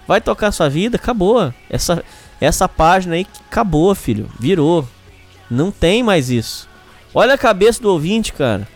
Vai 0.07 0.21
tocar 0.21 0.51
sua 0.51 0.69
vida. 0.69 0.97
Acabou. 0.97 1.53
Essa, 1.69 2.03
essa 2.39 2.67
página 2.67 3.15
aí 3.15 3.27
acabou, 3.49 3.93
filho. 3.95 4.29
Virou. 4.39 4.87
Não 5.49 5.71
tem 5.71 6.03
mais 6.03 6.29
isso. 6.29 6.67
Olha 7.13 7.35
a 7.35 7.37
cabeça 7.37 7.81
do 7.81 7.91
ouvinte, 7.91 8.33
cara. 8.33 8.67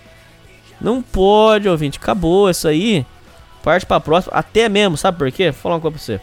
Não 0.79 1.01
pode, 1.01 1.67
ouvinte. 1.67 1.97
Acabou 1.97 2.49
isso 2.49 2.67
aí. 2.67 3.05
Parte 3.63 3.85
pra 3.85 3.99
próxima. 3.99 4.33
Até 4.35 4.69
mesmo, 4.69 4.95
sabe 4.95 5.17
por 5.17 5.31
quê? 5.31 5.51
Vou 5.51 5.61
falar 5.61 5.75
uma 5.75 5.81
coisa 5.81 5.97
pra 5.97 6.05
você. 6.05 6.21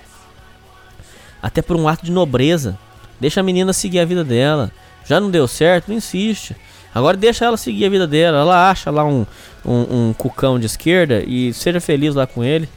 Até 1.43 1.61
por 1.61 1.77
um 1.77 1.89
ato 1.89 2.05
de 2.05 2.13
nobreza. 2.13 2.79
Deixa 3.21 3.41
a 3.41 3.43
menina 3.43 3.73
seguir 3.73 4.01
a 4.01 4.05
vida 4.05 4.25
dela. 4.25 4.71
Já 5.05 5.21
não 5.21 5.31
deu 5.31 5.47
certo, 5.47 5.89
não 5.89 5.97
insiste. 5.97 6.57
Agora 6.95 7.17
deixa 7.17 7.45
ela 7.45 7.57
seguir 7.57 7.85
a 7.85 7.91
vida 7.91 8.07
dela. 8.07 8.39
Ela 8.39 8.71
acha 8.71 8.91
lá 8.91 9.05
um, 9.05 9.27
um, 9.65 10.09
um 10.09 10.15
cucão 10.17 10.59
de 10.59 10.67
esquerda 10.67 11.23
e 11.27 11.53
seja 11.53 11.81
feliz 11.81 12.15
lá 12.15 12.27
com 12.27 12.43
ele. 12.43 12.69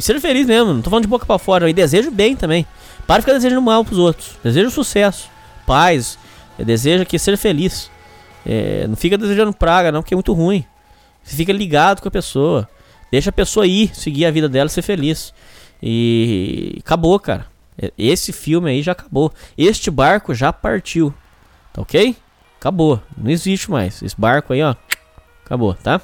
E 0.00 0.20
feliz 0.20 0.46
mesmo, 0.46 0.72
não 0.72 0.80
tô 0.80 0.88
falando 0.88 1.04
de 1.04 1.08
boca 1.08 1.26
para 1.26 1.38
fora. 1.38 1.68
E 1.68 1.72
desejo 1.72 2.10
bem 2.10 2.34
também. 2.34 2.66
Para 3.06 3.16
de 3.16 3.22
ficar 3.22 3.34
desejando 3.34 3.60
mal 3.60 3.84
pros 3.84 3.98
outros. 3.98 4.38
Deseja 4.42 4.70
sucesso, 4.70 5.28
paz. 5.66 6.18
Deseja 6.58 7.04
que 7.04 7.18
seja 7.18 7.36
feliz. 7.36 7.90
É, 8.46 8.86
não 8.86 8.96
fica 8.96 9.18
desejando 9.18 9.52
praga, 9.52 9.92
não, 9.92 10.00
porque 10.00 10.14
é 10.14 10.16
muito 10.16 10.32
ruim. 10.32 10.64
Você 11.22 11.36
fica 11.36 11.52
ligado 11.52 12.00
com 12.00 12.08
a 12.08 12.10
pessoa. 12.10 12.68
Deixa 13.12 13.28
a 13.28 13.32
pessoa 13.32 13.66
ir, 13.66 13.94
seguir 13.94 14.24
a 14.24 14.30
vida 14.30 14.48
dela 14.48 14.68
ser 14.68 14.82
feliz. 14.82 15.34
E 15.82 16.76
acabou, 16.80 17.18
cara. 17.20 17.46
Esse 17.96 18.32
filme 18.32 18.70
aí 18.70 18.82
já 18.82 18.92
acabou. 18.92 19.32
Este 19.56 19.90
barco 19.90 20.34
já 20.34 20.52
partiu. 20.52 21.12
Tá 21.72 21.82
ok? 21.82 22.16
Acabou. 22.58 23.02
Não 23.16 23.30
existe 23.30 23.70
mais. 23.70 24.02
Esse 24.02 24.18
barco 24.18 24.52
aí, 24.52 24.62
ó. 24.62 24.74
Acabou, 25.44 25.74
tá? 25.74 26.00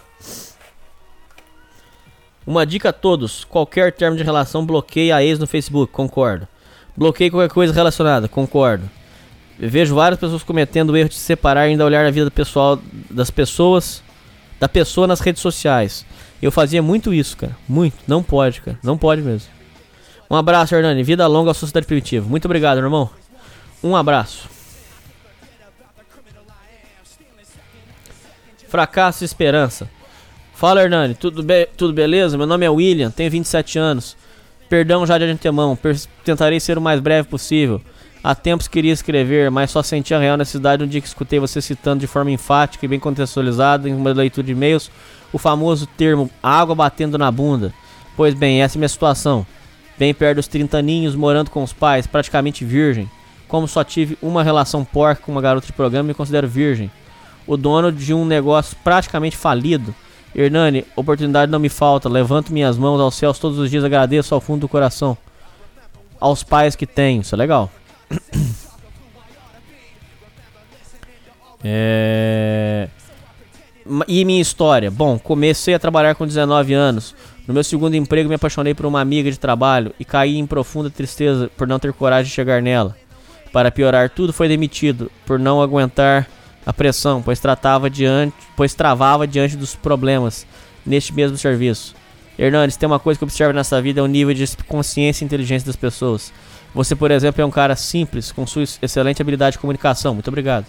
Uma 2.46 2.64
dica 2.64 2.90
a 2.90 2.92
todos: 2.92 3.44
qualquer 3.44 3.92
termo 3.92 4.16
de 4.16 4.22
relação 4.22 4.64
bloqueia 4.64 5.16
a 5.16 5.24
ex 5.24 5.38
no 5.38 5.46
Facebook. 5.46 5.92
Concordo. 5.92 6.46
Bloqueie 6.96 7.30
qualquer 7.30 7.52
coisa 7.52 7.72
relacionada. 7.72 8.28
Concordo. 8.28 8.88
Eu 9.58 9.68
vejo 9.68 9.94
várias 9.94 10.20
pessoas 10.20 10.42
cometendo 10.42 10.90
o 10.90 10.96
erro 10.96 11.08
de 11.08 11.14
se 11.14 11.20
separar 11.20 11.66
e 11.66 11.70
ainda 11.70 11.84
olhar 11.84 12.04
a 12.04 12.10
vida 12.10 12.30
pessoal 12.30 12.78
das 13.10 13.30
pessoas, 13.30 14.02
da 14.60 14.68
pessoa 14.68 15.06
nas 15.06 15.20
redes 15.20 15.42
sociais. 15.42 16.06
Eu 16.40 16.52
fazia 16.52 16.82
muito 16.82 17.12
isso, 17.12 17.36
cara. 17.36 17.56
Muito. 17.66 17.96
Não 18.06 18.22
pode, 18.22 18.60
cara. 18.60 18.78
Não 18.82 18.96
pode 18.96 19.22
mesmo. 19.22 19.48
Um 20.30 20.36
abraço, 20.36 20.74
Hernani. 20.74 21.02
Vida 21.02 21.26
longa 21.26 21.50
à 21.50 21.54
sociedade 21.54 21.86
primitiva. 21.86 22.28
Muito 22.28 22.44
obrigado, 22.44 22.78
irmão. 22.78 23.08
Um 23.82 23.96
abraço. 23.96 24.48
Fracasso 28.68 29.24
e 29.24 29.26
esperança. 29.26 29.88
Fala, 30.56 30.82
Hernani. 30.82 31.14
Tudo, 31.14 31.42
be 31.42 31.68
tudo 31.76 31.92
beleza? 31.92 32.38
Meu 32.38 32.46
nome 32.46 32.64
é 32.64 32.70
William, 32.70 33.10
tenho 33.10 33.30
27 33.30 33.78
anos. 33.78 34.16
Perdão 34.70 35.06
já 35.06 35.18
de 35.18 35.24
antemão. 35.24 35.78
tentarei 36.24 36.58
ser 36.58 36.78
o 36.78 36.80
mais 36.80 36.98
breve 36.98 37.28
possível. 37.28 37.78
Há 38.24 38.34
tempos 38.34 38.66
queria 38.66 38.90
escrever, 38.90 39.50
mas 39.50 39.70
só 39.70 39.82
senti 39.82 40.14
a 40.14 40.18
real 40.18 40.38
necessidade 40.38 40.82
no 40.82 40.88
dia 40.88 41.02
que 41.02 41.06
escutei 41.06 41.38
você 41.38 41.60
citando 41.60 42.00
de 42.00 42.06
forma 42.06 42.30
enfática 42.30 42.86
e 42.86 42.88
bem 42.88 42.98
contextualizada 42.98 43.86
em 43.86 43.94
uma 43.94 44.10
leitura 44.14 44.46
de 44.46 44.52
e-mails 44.52 44.90
o 45.30 45.36
famoso 45.36 45.86
termo 45.86 46.30
água 46.42 46.74
batendo 46.74 47.18
na 47.18 47.30
bunda. 47.30 47.70
Pois 48.16 48.32
bem, 48.32 48.62
essa 48.62 48.78
é 48.78 48.80
minha 48.80 48.88
situação. 48.88 49.46
Bem 49.98 50.14
perto 50.14 50.36
dos 50.36 50.48
30 50.48 50.78
aninhos, 50.78 51.14
morando 51.14 51.50
com 51.50 51.62
os 51.62 51.74
pais, 51.74 52.06
praticamente 52.06 52.64
virgem. 52.64 53.10
Como 53.46 53.68
só 53.68 53.84
tive 53.84 54.16
uma 54.22 54.42
relação 54.42 54.86
porca 54.86 55.20
com 55.20 55.32
uma 55.32 55.42
garota 55.42 55.66
de 55.66 55.74
programa, 55.74 56.08
me 56.08 56.14
considero 56.14 56.48
virgem. 56.48 56.90
O 57.46 57.58
dono 57.58 57.92
de 57.92 58.14
um 58.14 58.24
negócio 58.24 58.74
praticamente 58.82 59.36
falido. 59.36 59.94
Hernani, 60.34 60.84
oportunidade 60.94 61.50
não 61.50 61.58
me 61.58 61.68
falta. 61.68 62.08
Levanto 62.08 62.52
minhas 62.52 62.76
mãos 62.76 63.00
aos 63.00 63.14
céus 63.14 63.38
todos 63.38 63.58
os 63.58 63.70
dias, 63.70 63.84
agradeço 63.84 64.34
ao 64.34 64.40
fundo 64.40 64.62
do 64.62 64.68
coração. 64.68 65.16
Aos 66.20 66.42
pais 66.42 66.76
que 66.76 66.86
tenho, 66.86 67.22
isso 67.22 67.34
é 67.34 67.38
legal. 67.38 67.70
É... 71.68 72.88
E 74.06 74.24
minha 74.24 74.40
história? 74.40 74.90
Bom, 74.90 75.18
comecei 75.18 75.74
a 75.74 75.78
trabalhar 75.78 76.14
com 76.14 76.26
19 76.26 76.74
anos. 76.74 77.14
No 77.46 77.54
meu 77.54 77.64
segundo 77.64 77.94
emprego, 77.94 78.28
me 78.28 78.34
apaixonei 78.34 78.74
por 78.74 78.86
uma 78.86 79.00
amiga 79.00 79.30
de 79.30 79.38
trabalho 79.38 79.92
e 79.98 80.04
caí 80.04 80.36
em 80.36 80.46
profunda 80.46 80.90
tristeza 80.90 81.50
por 81.56 81.66
não 81.66 81.78
ter 81.78 81.92
coragem 81.92 82.24
de 82.24 82.34
chegar 82.34 82.60
nela. 82.60 82.96
Para 83.52 83.70
piorar 83.70 84.10
tudo, 84.10 84.32
foi 84.32 84.48
demitido 84.48 85.10
por 85.24 85.38
não 85.38 85.62
aguentar 85.62 86.28
a 86.66 86.72
pressão, 86.72 87.22
pois 87.22 87.40
tratava 87.40 87.88
diante, 87.88 88.34
pois 88.56 88.74
travava 88.74 89.26
diante 89.26 89.56
dos 89.56 89.74
problemas 89.74 90.46
neste 90.84 91.14
mesmo 91.14 91.38
serviço. 91.38 91.94
Hernandes, 92.38 92.76
tem 92.76 92.86
uma 92.86 92.98
coisa 92.98 93.16
que 93.16 93.24
eu 93.24 93.26
observo 93.26 93.54
nessa 93.54 93.80
vida 93.80 94.00
é 94.00 94.02
o 94.02 94.06
nível 94.06 94.34
de 94.34 94.44
consciência 94.66 95.24
e 95.24 95.26
inteligência 95.26 95.66
das 95.66 95.76
pessoas. 95.76 96.32
Você, 96.74 96.94
por 96.94 97.10
exemplo, 97.10 97.40
é 97.40 97.44
um 97.46 97.50
cara 97.50 97.74
simples, 97.76 98.32
com 98.32 98.46
sua 98.46 98.64
excelente 98.82 99.22
habilidade 99.22 99.52
de 99.52 99.58
comunicação. 99.60 100.12
Muito 100.12 100.28
obrigado 100.28 100.66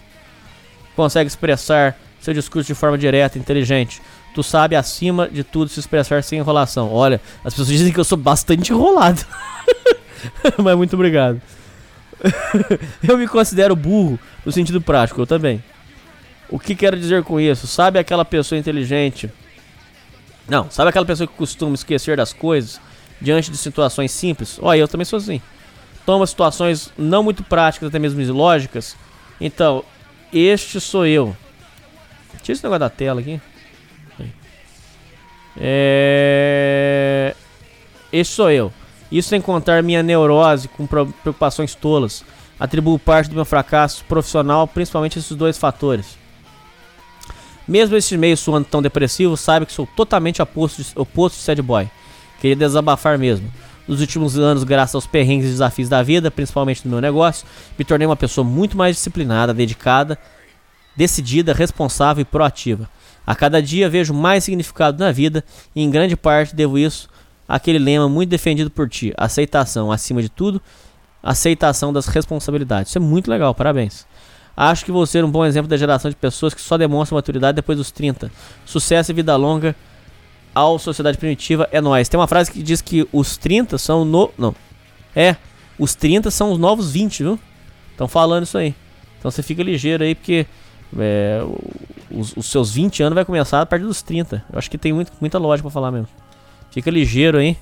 consegue 0.98 1.28
expressar 1.28 1.96
seu 2.20 2.34
discurso 2.34 2.66
de 2.68 2.74
forma 2.74 2.98
direta, 2.98 3.38
inteligente. 3.38 4.02
Tu 4.34 4.42
sabe, 4.42 4.76
acima 4.76 5.30
de 5.30 5.44
tudo, 5.44 5.70
se 5.70 5.80
expressar 5.80 6.24
sem 6.24 6.40
enrolação. 6.40 6.92
Olha, 6.92 7.22
as 7.46 7.54
pessoas 7.54 7.68
dizem 7.68 7.94
que 7.94 8.00
eu 8.00 8.04
sou 8.04 8.18
bastante 8.18 8.74
enrolado. 8.74 9.24
Mas 10.58 10.76
muito 10.76 10.96
obrigado. 10.96 11.40
eu 13.08 13.16
me 13.16 13.28
considero 13.28 13.76
burro 13.76 14.20
no 14.44 14.52
sentido 14.52 14.82
prático, 14.82 15.22
eu 15.22 15.28
também. 15.28 15.64
O 16.50 16.60
que 16.60 16.76
quero 16.76 16.98
dizer 16.98 17.24
com 17.24 17.40
isso? 17.40 17.68
Sabe 17.68 18.00
aquela 18.00 18.24
pessoa 18.24 18.58
inteligente? 18.58 19.30
Não, 20.48 20.72
sabe 20.72 20.90
aquela 20.90 21.06
pessoa 21.06 21.28
que 21.28 21.34
costuma 21.34 21.76
esquecer 21.76 22.16
das 22.16 22.32
coisas 22.32 22.80
diante 23.20 23.52
de 23.52 23.58
situações 23.58 24.12
simples? 24.12 24.58
Olha, 24.62 24.80
eu 24.80 24.88
também 24.88 25.04
sou 25.04 25.18
assim. 25.18 25.42
Toma 26.06 26.26
situações 26.26 26.92
não 26.98 27.22
muito 27.22 27.44
práticas, 27.44 27.90
até 27.90 28.00
mesmo 28.00 28.22
ilógicas. 28.22 28.96
Então, 29.42 29.84
este 30.32 30.80
sou 30.80 31.06
eu. 31.06 31.36
Tira 32.42 32.54
esse 32.54 32.64
negócio 32.64 32.80
da 32.80 32.90
tela 32.90 33.20
aqui. 33.20 33.42
É... 35.60 37.36
Este 38.12 38.34
sou 38.36 38.50
eu. 38.50 38.72
Isso 39.12 39.30
sem 39.30 39.42
contar 39.42 39.82
minha 39.84 40.02
neurose 40.04 40.68
com 40.70 40.86
preocupações 40.88 41.76
tolas. 41.76 42.24
Atribuo 42.60 42.98
parte 42.98 43.30
do 43.30 43.36
meu 43.36 43.46
fracasso 43.46 44.04
profissional, 44.06 44.68
principalmente 44.68 45.20
esses 45.20 45.36
dois 45.36 45.58
fatores. 45.58 46.18
Mesmo 47.68 47.96
este 47.96 48.18
meio 48.18 48.38
soando 48.38 48.68
tão 48.70 48.82
depressivo, 48.82 49.36
saiba 49.36 49.66
que 49.66 49.74
sou 49.74 49.86
totalmente 49.86 50.42
oposto 50.42 50.82
de, 50.82 50.90
oposto 50.96 51.36
de 51.36 51.44
sad 51.44 51.62
boy. 51.62 51.90
Queria 52.40 52.56
desabafar 52.56 53.18
mesmo. 53.18 53.52
Nos 53.88 54.02
últimos 54.02 54.38
anos, 54.38 54.64
graças 54.64 54.96
aos 54.96 55.08
perrengues 55.08 55.48
e 55.48 55.52
desafios 55.52 55.90
da 55.90 56.04
vida, 56.04 56.30
principalmente 56.30 56.86
no 56.86 56.92
meu 56.92 57.02
negócio, 57.02 57.48
me 57.78 57.86
tornei 57.86 58.06
uma 58.06 58.16
pessoa 58.16 58.46
muito 58.46 58.78
mais 58.78 58.96
disciplinada, 58.96 59.54
dedicada, 59.54 60.18
decidida, 60.96 61.54
responsável 61.54 62.22
e 62.22 62.26
proativa. 62.26 62.90
A 63.26 63.36
cada 63.36 63.62
dia 63.62 63.90
vejo 63.90 64.14
mais 64.14 64.44
significado 64.44 65.00
na 65.04 65.12
vida 65.12 65.44
e 65.76 65.82
em 65.82 65.90
grande 65.90 66.16
parte 66.16 66.56
devo 66.56 66.78
isso 66.78 67.10
àquele 67.48 67.80
lema 67.80 68.08
muito 68.10 68.30
defendido 68.30 68.70
por 68.70 68.90
ti: 68.90 69.14
aceitação 69.18 69.92
acima 69.92 70.22
de 70.22 70.30
tudo, 70.30 70.62
aceitação 71.22 71.92
das 71.92 72.08
responsabilidades. 72.08 72.90
Isso 72.90 72.98
é 72.98 73.02
muito 73.02 73.30
legal, 73.30 73.54
parabéns. 73.54 74.06
Acho 74.60 74.84
que 74.84 74.92
vou 74.92 75.06
ser 75.06 75.24
um 75.24 75.30
bom 75.30 75.46
exemplo 75.46 75.70
da 75.70 75.78
geração 75.78 76.10
de 76.10 76.18
pessoas 76.18 76.52
que 76.52 76.60
só 76.60 76.80
demonstram 76.80 77.16
maturidade 77.16 77.56
depois 77.56 77.78
dos 77.78 77.92
30. 77.92 78.32
Sucesso 78.66 79.12
e 79.12 79.14
vida 79.14 79.36
longa 79.36 79.76
ao 80.56 80.80
Sociedade 80.80 81.20
Primitiva 81.20 81.70
é 81.72 81.80
nóis. 81.80 82.10
Tem 82.10 82.20
uma 82.20 82.26
frase 82.26 82.52
que 82.52 82.64
diz 82.64 82.82
que 82.82 83.08
os 83.14 83.38
30 83.38 83.78
são 83.78 84.04
no. 84.04 84.32
Não. 84.36 84.56
É. 85.16 85.36
Os 85.78 85.94
30 85.94 86.32
são 86.32 86.52
os 86.52 86.58
novos 86.58 86.92
20, 86.92 87.22
viu? 87.22 87.40
Estão 87.92 88.08
falando 88.08 88.46
isso 88.46 88.58
aí. 88.58 88.74
Então 89.20 89.30
você 89.30 89.44
fica 89.44 89.62
ligeiro 89.62 90.04
aí, 90.04 90.16
porque 90.16 90.48
é, 90.98 91.40
os, 92.10 92.36
os 92.36 92.48
seus 92.48 92.74
20 92.74 93.04
anos 93.04 93.14
vai 93.14 93.26
começar 93.26 93.62
a 93.62 93.66
partir 93.66 93.86
dos 93.86 94.02
30. 94.02 94.44
Eu 94.52 94.58
acho 94.58 94.72
que 94.72 94.78
tem 94.80 94.92
muito, 94.92 95.12
muita 95.22 95.38
lógica 95.38 95.70
pra 95.70 95.74
falar 95.74 95.92
mesmo. 95.92 96.08
Fica 96.72 96.90
ligeiro 96.90 97.38
aí, 97.38 97.56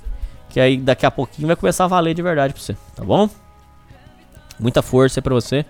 que 0.50 0.62
aí 0.62 0.78
daqui 0.78 1.06
a 1.06 1.12
pouquinho 1.12 1.48
vai 1.48 1.58
começar 1.58 1.84
a 1.84 1.88
valer 1.88 2.14
de 2.14 2.22
verdade 2.22 2.54
pra 2.54 2.64
você, 2.64 2.78
tá 2.96 3.04
bom? 3.04 3.30
Muita 4.58 4.82
força 4.82 5.20
aí 5.20 5.24
pra 5.24 5.34
você. 5.34 5.66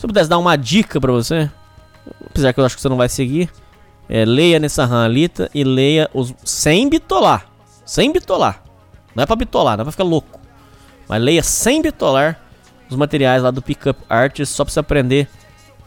Se 0.00 0.06
eu 0.06 0.08
pudesse 0.08 0.30
dar 0.30 0.38
uma 0.38 0.56
dica 0.56 0.98
pra 0.98 1.12
você, 1.12 1.50
apesar 2.24 2.54
que 2.54 2.58
eu 2.58 2.64
acho 2.64 2.74
que 2.74 2.80
você 2.80 2.88
não 2.88 2.96
vai 2.96 3.06
seguir, 3.06 3.50
é, 4.08 4.24
leia 4.24 4.58
nessa 4.58 4.86
Alita 4.86 5.50
e 5.54 5.62
leia 5.62 6.08
os 6.14 6.34
sem 6.42 6.88
bitolar. 6.88 7.44
Sem 7.84 8.10
bitolar. 8.10 8.62
Não 9.14 9.24
é 9.24 9.26
pra 9.26 9.36
bitolar, 9.36 9.76
não 9.76 9.82
é 9.82 9.84
pra 9.84 9.92
ficar 9.92 10.04
louco. 10.04 10.40
Mas 11.06 11.22
leia 11.22 11.42
sem 11.42 11.82
bitolar 11.82 12.40
os 12.88 12.96
materiais 12.96 13.42
lá 13.42 13.50
do 13.50 13.60
Pickup 13.60 14.00
Artist 14.08 14.54
só 14.54 14.64
pra 14.64 14.72
você 14.72 14.80
aprender 14.80 15.28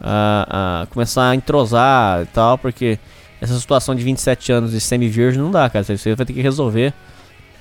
a, 0.00 0.82
a 0.82 0.86
começar 0.86 1.30
a 1.30 1.34
entrosar 1.34 2.22
e 2.22 2.26
tal, 2.26 2.56
porque 2.56 3.00
essa 3.40 3.58
situação 3.58 3.96
de 3.96 4.04
27 4.04 4.52
anos 4.52 4.74
e 4.74 4.80
semi-virgem 4.80 5.42
não 5.42 5.50
dá, 5.50 5.68
cara. 5.68 5.84
Você 5.84 6.14
vai 6.14 6.24
ter 6.24 6.34
que 6.34 6.40
resolver. 6.40 6.94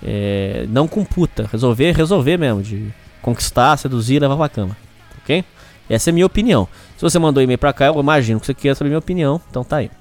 é, 0.05 0.67
não 0.69 0.87
com 0.87 1.03
puta, 1.03 1.49
resolver, 1.51 1.95
resolver 1.95 2.37
mesmo. 2.37 2.61
De 2.61 2.93
conquistar, 3.23 3.75
seduzir 3.77 4.21
levar 4.21 4.37
pra 4.37 4.49
cama. 4.49 4.77
Ok? 5.23 5.43
Essa 5.89 6.09
é 6.09 6.11
a 6.11 6.13
minha 6.13 6.25
opinião. 6.25 6.67
Se 6.95 7.01
você 7.01 7.19
mandou 7.19 7.43
e-mail 7.43 7.57
pra 7.57 7.73
cá, 7.73 7.87
eu 7.87 7.99
imagino 7.99 8.39
que 8.39 8.45
você 8.45 8.53
queira 8.53 8.75
saber 8.75 8.89
minha 8.89 8.99
opinião. 8.99 9.41
Então 9.49 9.63
tá 9.63 9.77
aí. 9.77 9.91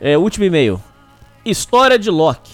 É, 0.00 0.18
último 0.18 0.44
e-mail. 0.44 0.80
História 1.44 1.98
de 1.98 2.10
Loki. 2.10 2.52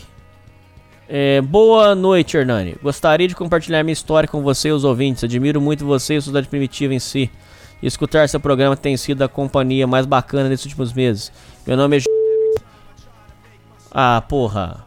É, 1.09 1.41
boa 1.41 1.95
noite, 1.95 2.37
Hernani. 2.37 2.77
Gostaria 2.83 3.27
de 3.27 3.35
compartilhar 3.35 3.83
minha 3.83 3.93
história 3.93 4.29
com 4.29 4.43
você 4.43 4.69
e 4.69 4.73
os 4.73 4.85
ouvintes. 4.85 5.25
Admiro 5.25 5.61
muito 5.61 5.85
você 5.85 6.15
e 6.15 6.17
a 6.17 6.21
Sociedade 6.21 6.49
Primitiva 6.49 6.95
em 6.95 6.99
si. 6.99 7.31
Escutar 7.83 8.29
seu 8.29 8.39
programa 8.39 8.77
tem 8.77 8.97
sido 8.97 9.23
a 9.23 9.29
companhia 9.29 9.87
mais 9.87 10.07
bacana 10.07 10.49
nesses 10.49 10.67
últimos 10.67 10.93
meses. 10.93 11.33
Meu 11.67 11.77
nome 11.77 11.99
é. 11.99 12.01
Ah, 13.91 14.23
porra. 14.27 14.85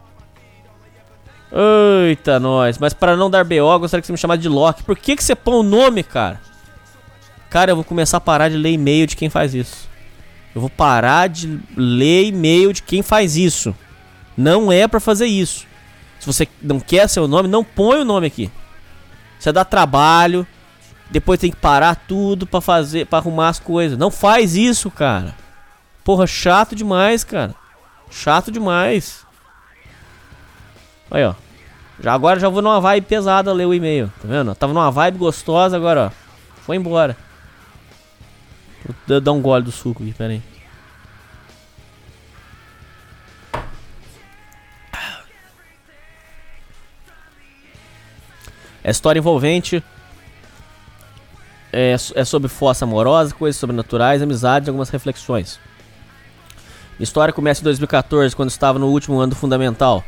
Eita, 2.09 2.39
nós. 2.39 2.77
Mas 2.77 2.93
para 2.93 3.15
não 3.15 3.29
dar 3.29 3.43
BO, 3.43 3.79
gostaria 3.79 4.01
que 4.01 4.07
você 4.07 4.13
me 4.13 4.17
chamasse 4.17 4.41
de 4.41 4.49
Loki. 4.49 4.83
Por 4.83 4.97
que, 4.97 5.15
que 5.15 5.23
você 5.23 5.35
põe 5.35 5.55
o 5.55 5.63
nome, 5.63 6.03
cara? 6.03 6.39
Cara, 7.55 7.71
eu 7.71 7.75
vou 7.77 7.85
começar 7.85 8.17
a 8.17 8.19
parar 8.19 8.49
de 8.49 8.57
ler 8.57 8.73
e-mail 8.73 9.07
de 9.07 9.15
quem 9.15 9.29
faz 9.29 9.55
isso. 9.55 9.87
Eu 10.53 10.59
vou 10.59 10.69
parar 10.69 11.29
de 11.29 11.57
ler 11.73 12.25
e-mail 12.25 12.73
de 12.73 12.83
quem 12.83 13.01
faz 13.01 13.37
isso. 13.37 13.73
Não 14.35 14.69
é 14.69 14.89
pra 14.89 14.99
fazer 14.99 15.27
isso. 15.27 15.65
Se 16.19 16.27
você 16.27 16.49
não 16.61 16.81
quer 16.81 17.07
seu 17.07 17.29
nome, 17.29 17.47
não 17.47 17.63
põe 17.63 18.01
o 18.01 18.03
nome 18.03 18.27
aqui. 18.27 18.51
Você 19.39 19.53
dá 19.53 19.63
trabalho, 19.63 20.45
depois 21.09 21.39
tem 21.39 21.49
que 21.49 21.55
parar 21.55 21.95
tudo 21.95 22.45
pra 22.45 22.59
fazer, 22.59 23.05
para 23.05 23.19
arrumar 23.19 23.47
as 23.47 23.59
coisas. 23.59 23.97
Não 23.97 24.11
faz 24.11 24.57
isso, 24.57 24.91
cara. 24.91 25.33
Porra, 26.03 26.27
chato 26.27 26.75
demais, 26.75 27.23
cara. 27.23 27.55
Chato 28.11 28.51
demais. 28.51 29.25
Aí, 31.09 31.23
ó. 31.23 31.33
Já 32.01 32.13
agora 32.13 32.37
já 32.37 32.49
vou 32.49 32.61
numa 32.61 32.81
vibe 32.81 33.07
pesada 33.07 33.53
ler 33.53 33.65
o 33.65 33.73
e-mail, 33.73 34.11
tá 34.21 34.27
vendo? 34.27 34.53
Tava 34.55 34.73
numa 34.73 34.91
vibe 34.91 35.19
gostosa 35.19 35.77
agora, 35.77 36.07
ó. 36.07 36.61
Foi 36.61 36.75
embora. 36.75 37.15
Vou 38.85 39.19
dar- 39.19 39.31
um 39.31 39.41
gole 39.41 39.63
do 39.63 39.71
suco 39.71 40.03
aqui, 40.03 40.13
pera 40.13 40.33
aí. 40.33 40.41
É 48.83 48.91
história 48.91 49.19
envolvente. 49.19 49.83
É, 51.73 51.95
é 52.13 52.23
sobre 52.23 52.47
força 52.47 52.85
amorosa, 52.85 53.33
coisas 53.33 53.59
sobrenaturais, 53.59 54.21
amizades 54.21 54.67
e 54.67 54.69
algumas 54.69 54.89
reflexões. 54.89 55.59
Minha 56.97 57.03
história 57.03 57.33
começa 57.33 57.59
em 57.59 57.65
2014, 57.65 58.33
quando 58.33 58.49
estava 58.49 58.79
no 58.79 58.87
último 58.87 59.19
ano 59.19 59.31
do 59.31 59.35
fundamental, 59.35 60.01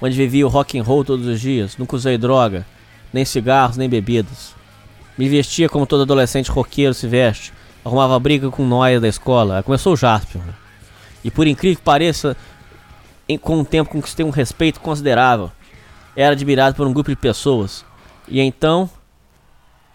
onde 0.00 0.16
vivia 0.16 0.46
o 0.46 0.48
rock 0.48 0.78
and 0.78 0.82
roll 0.82 1.04
todos 1.04 1.26
os 1.26 1.38
dias, 1.38 1.76
nunca 1.76 1.96
usei 1.96 2.16
droga, 2.16 2.64
nem 3.12 3.26
cigarros, 3.26 3.76
nem 3.76 3.90
bebidas. 3.90 4.54
Me 5.18 5.28
vestia 5.28 5.68
como 5.68 5.84
todo 5.84 6.02
adolescente 6.04 6.50
roqueiro 6.50 6.94
se 6.94 7.06
veste, 7.06 7.52
arrumava 7.84 8.18
briga 8.18 8.50
com 8.50 8.64
nóia 8.66 9.00
da 9.00 9.08
escola. 9.08 9.62
Começou 9.62 9.92
o 9.94 9.96
Jaspion. 9.96 10.40
né? 10.42 10.54
E 11.24 11.30
por 11.30 11.46
incrível 11.46 11.76
que 11.76 11.82
pareça, 11.82 12.36
em- 13.28 13.38
com 13.38 13.60
o 13.60 13.64
tempo 13.64 13.90
conquistei 13.90 14.24
um 14.24 14.30
respeito 14.30 14.80
considerável. 14.80 15.50
Era 16.16 16.32
admirado 16.32 16.76
por 16.76 16.86
um 16.86 16.92
grupo 16.92 17.10
de 17.10 17.16
pessoas. 17.16 17.84
E 18.28 18.40
então. 18.40 18.88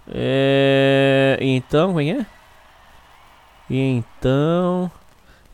É. 0.10 1.38
Então, 1.42 1.88
como 1.90 2.02
é? 2.02 2.26
E 3.70 3.78
então. 3.80 4.90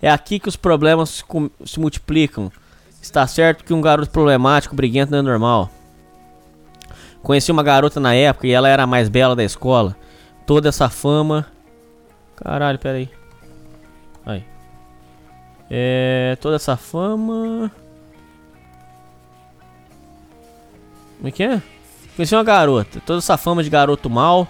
É 0.02 0.10
aqui 0.10 0.40
que 0.40 0.50
os 0.50 0.56
problemas 0.56 1.24
se 1.66 1.80
multiplicam. 1.80 2.52
Está 3.02 3.26
certo 3.28 3.64
que 3.64 3.74
um 3.74 3.82
garoto 3.82 4.12
problemático, 4.12 4.76
briguento, 4.76 5.12
não 5.12 5.20
é 5.20 5.22
normal. 5.22 5.70
Conheci 7.22 7.52
uma 7.52 7.64
garota 7.64 8.00
na 8.00 8.14
época 8.14 8.48
e 8.48 8.52
ela 8.52 8.68
era 8.70 8.84
a 8.84 8.88
mais 8.88 9.10
bela 9.10 9.36
da 9.36 9.44
escola. 9.44 9.96
Toda 10.46 10.70
essa 10.70 10.90
fama. 10.90 11.48
Caralho, 12.36 12.80
pera 12.80 12.98
aí. 12.98 13.10
Aí. 14.26 14.44
É. 15.70 16.38
Toda 16.42 16.56
essa 16.56 16.78
fama. 16.78 17.72
Como 21.18 21.28
é 21.28 21.32
que 21.32 21.44
é? 21.44 21.62
Conheci 22.16 22.36
uma 22.36 22.44
garota. 22.44 23.02
Toda 23.06 23.20
essa 23.20 23.38
fama 23.38 23.64
de 23.64 23.70
garoto 23.70 24.10
mal. 24.10 24.48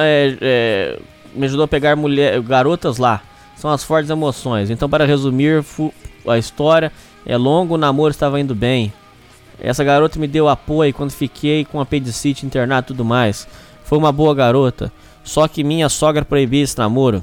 É, 0.00 0.36
é, 0.40 0.98
me 1.34 1.46
ajudou 1.46 1.64
a 1.64 1.68
pegar 1.68 1.96
mulher, 1.96 2.40
garotas 2.40 2.98
lá. 2.98 3.22
São 3.56 3.70
as 3.70 3.82
fortes 3.82 4.10
emoções. 4.10 4.70
Então, 4.70 4.88
para 4.88 5.04
resumir 5.04 5.64
a 6.26 6.38
história, 6.38 6.92
é 7.24 7.36
longo, 7.36 7.74
o 7.74 7.78
namoro 7.78 8.10
estava 8.10 8.38
indo 8.40 8.54
bem. 8.54 8.92
Essa 9.58 9.82
garota 9.82 10.18
me 10.18 10.26
deu 10.26 10.48
apoio 10.48 10.92
quando 10.92 11.10
fiquei 11.10 11.64
com 11.64 11.80
apendicite, 11.80 12.44
internado 12.44 12.86
e 12.86 12.88
tudo 12.88 13.04
mais. 13.04 13.48
Foi 13.84 13.96
uma 13.96 14.12
boa 14.12 14.34
garota. 14.34 14.92
Só 15.26 15.48
que 15.48 15.64
minha 15.64 15.88
sogra 15.88 16.24
proibia 16.24 16.62
esse 16.62 16.78
namoro. 16.78 17.22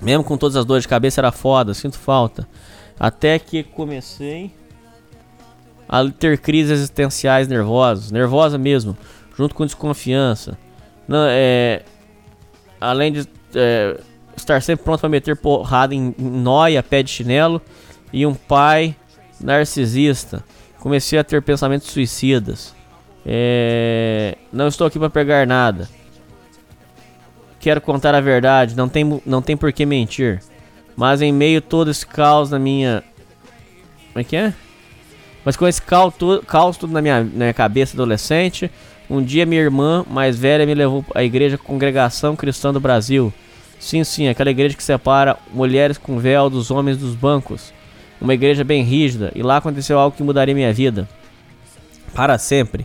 Mesmo 0.00 0.22
com 0.22 0.36
todas 0.36 0.56
as 0.56 0.64
dores 0.66 0.82
de 0.82 0.88
cabeça 0.88 1.22
era 1.22 1.32
foda, 1.32 1.72
sinto 1.72 1.98
falta. 1.98 2.46
Até 3.00 3.38
que 3.38 3.62
comecei 3.62 4.52
a 5.88 6.04
ter 6.10 6.38
crises 6.38 6.70
existenciais 6.70 7.48
nervosas, 7.48 8.10
nervosa 8.10 8.58
mesmo, 8.58 8.94
junto 9.34 9.54
com 9.54 9.64
desconfiança. 9.64 10.58
Não, 11.08 11.24
é, 11.30 11.82
além 12.78 13.10
de 13.10 13.26
é, 13.54 13.98
estar 14.36 14.60
sempre 14.60 14.84
pronto 14.84 15.00
para 15.00 15.08
meter 15.08 15.34
porrada 15.34 15.94
em, 15.94 16.14
nóia, 16.18 16.82
pé 16.82 17.02
de 17.02 17.10
chinelo 17.10 17.60
e 18.12 18.26
um 18.26 18.34
pai 18.34 18.94
narcisista. 19.40 20.44
Comecei 20.78 21.18
a 21.18 21.24
ter 21.24 21.40
pensamentos 21.40 21.88
suicidas. 21.88 22.74
É, 23.24 24.36
não 24.52 24.68
estou 24.68 24.86
aqui 24.86 24.98
para 24.98 25.08
pegar 25.08 25.46
nada. 25.46 25.88
Quero 27.62 27.80
contar 27.80 28.12
a 28.12 28.20
verdade, 28.20 28.76
não 28.76 28.88
tem, 28.88 29.22
não 29.24 29.40
tem 29.40 29.56
por 29.56 29.72
que 29.72 29.86
mentir. 29.86 30.42
Mas 30.96 31.22
em 31.22 31.32
meio 31.32 31.58
a 31.58 31.62
todo 31.62 31.92
esse 31.92 32.04
caos 32.04 32.50
na 32.50 32.58
minha. 32.58 33.04
Como 34.12 34.20
é 34.20 34.24
que 34.24 34.34
é? 34.34 34.52
Mas 35.44 35.56
com 35.56 35.68
esse 35.68 35.80
caos, 35.80 36.12
caos 36.44 36.76
tudo 36.76 36.92
na 36.92 37.00
minha, 37.00 37.20
na 37.20 37.24
minha 37.24 37.54
cabeça 37.54 37.94
adolescente, 37.94 38.68
um 39.08 39.22
dia 39.22 39.46
minha 39.46 39.62
irmã 39.62 40.04
mais 40.10 40.36
velha 40.36 40.66
me 40.66 40.74
levou 40.74 41.04
à 41.14 41.22
igreja 41.22 41.56
Congregação 41.56 42.34
Cristã 42.34 42.72
do 42.72 42.80
Brasil. 42.80 43.32
Sim, 43.78 44.02
sim, 44.02 44.26
aquela 44.26 44.50
igreja 44.50 44.76
que 44.76 44.82
separa 44.82 45.36
mulheres 45.54 45.96
com 45.96 46.18
véu 46.18 46.50
dos 46.50 46.68
homens 46.68 46.98
dos 46.98 47.14
bancos. 47.14 47.72
Uma 48.20 48.34
igreja 48.34 48.64
bem 48.64 48.82
rígida, 48.82 49.30
e 49.36 49.42
lá 49.42 49.58
aconteceu 49.58 50.00
algo 50.00 50.16
que 50.16 50.22
mudaria 50.24 50.54
minha 50.54 50.72
vida. 50.72 51.08
Para 52.12 52.38
sempre. 52.38 52.84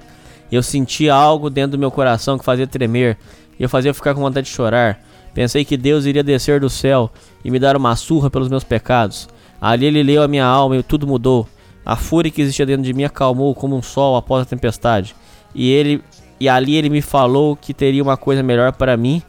Eu 0.52 0.62
senti 0.62 1.10
algo 1.10 1.50
dentro 1.50 1.72
do 1.72 1.80
meu 1.80 1.90
coração 1.90 2.38
que 2.38 2.46
fazia 2.46 2.68
tremer, 2.68 3.18
e 3.60 3.64
eu 3.64 3.70
fazia 3.70 3.94
ficar 3.94 4.14
com 4.14 4.22
vontade 4.22 4.48
de 4.48 4.54
chorar. 4.54 5.00
Pensei 5.34 5.64
que 5.64 5.78
Deus 5.78 6.06
iria 6.06 6.24
descer 6.24 6.60
do 6.60 6.70
céu 6.70 7.12
e 7.44 7.52
me 7.52 7.60
dar 7.60 7.78
uma 7.78 7.96
surra 7.96 8.30
pelos 8.30 8.50
meus 8.50 8.64
pecados. 8.64 9.28
Ali 9.62 9.86
ele 9.86 10.04
leu 10.04 10.24
a 10.24 10.28
minha 10.28 10.46
alma 10.46 10.78
e 10.78 10.84
tudo 10.84 11.08
mudou. 11.08 11.48
A 11.86 11.96
fúria 11.96 12.32
que 12.32 12.42
existia 12.42 12.66
dentro 12.66 12.84
de 12.84 12.94
mim 12.94 13.04
acalmou 13.04 13.54
como 13.56 13.76
um 13.76 13.82
sol 13.82 14.16
após 14.16 14.44
a 14.44 14.46
tempestade. 14.46 15.16
E 15.54 15.70
ele 15.70 16.04
e 16.40 16.48
ali 16.48 16.76
ele 16.76 16.90
me 16.90 17.02
falou 17.02 17.56
que 17.56 17.74
teria 17.74 18.04
uma 18.04 18.16
coisa 18.16 18.44
melhor 18.44 18.72
para 18.74 18.96
mim 18.96 19.22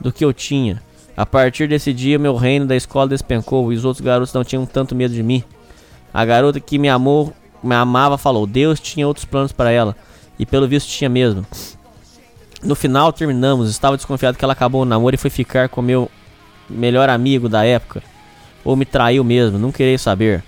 do 0.00 0.12
que 0.12 0.24
eu 0.24 0.32
tinha. 0.32 0.82
A 1.16 1.24
partir 1.24 1.68
desse 1.68 1.92
dia, 1.92 2.18
meu 2.18 2.34
reino 2.34 2.66
da 2.66 2.76
escola 2.76 3.08
despencou 3.08 3.72
e 3.72 3.76
os 3.76 3.84
outros 3.84 4.04
garotos 4.04 4.34
não 4.34 4.44
tinham 4.44 4.66
tanto 4.66 4.94
medo 4.94 5.14
de 5.14 5.22
mim. 5.22 5.42
A 6.12 6.24
garota 6.24 6.60
que 6.60 6.78
me 6.78 6.88
amou, 6.88 7.32
me 7.62 7.74
amava, 7.74 8.18
falou: 8.18 8.46
Deus 8.46 8.80
tinha 8.80 9.06
outros 9.06 9.24
planos 9.24 9.52
para 9.52 9.70
ela. 9.70 9.96
E 10.38 10.44
pelo 10.44 10.68
visto 10.68 10.88
tinha 10.88 11.08
mesmo. 11.08 11.46
No 12.66 12.74
final 12.74 13.12
terminamos, 13.12 13.70
estava 13.70 13.96
desconfiado 13.96 14.36
que 14.36 14.44
ela 14.44 14.52
acabou 14.52 14.82
o 14.82 14.84
namoro 14.84 15.14
e 15.14 15.18
foi 15.18 15.30
ficar 15.30 15.68
com 15.68 15.80
meu 15.80 16.10
melhor 16.68 17.08
amigo 17.08 17.48
da 17.48 17.64
época. 17.64 18.02
Ou 18.64 18.74
me 18.74 18.84
traiu 18.84 19.22
mesmo, 19.22 19.56
não 19.56 19.70
queria 19.70 19.96
saber. 19.96 20.42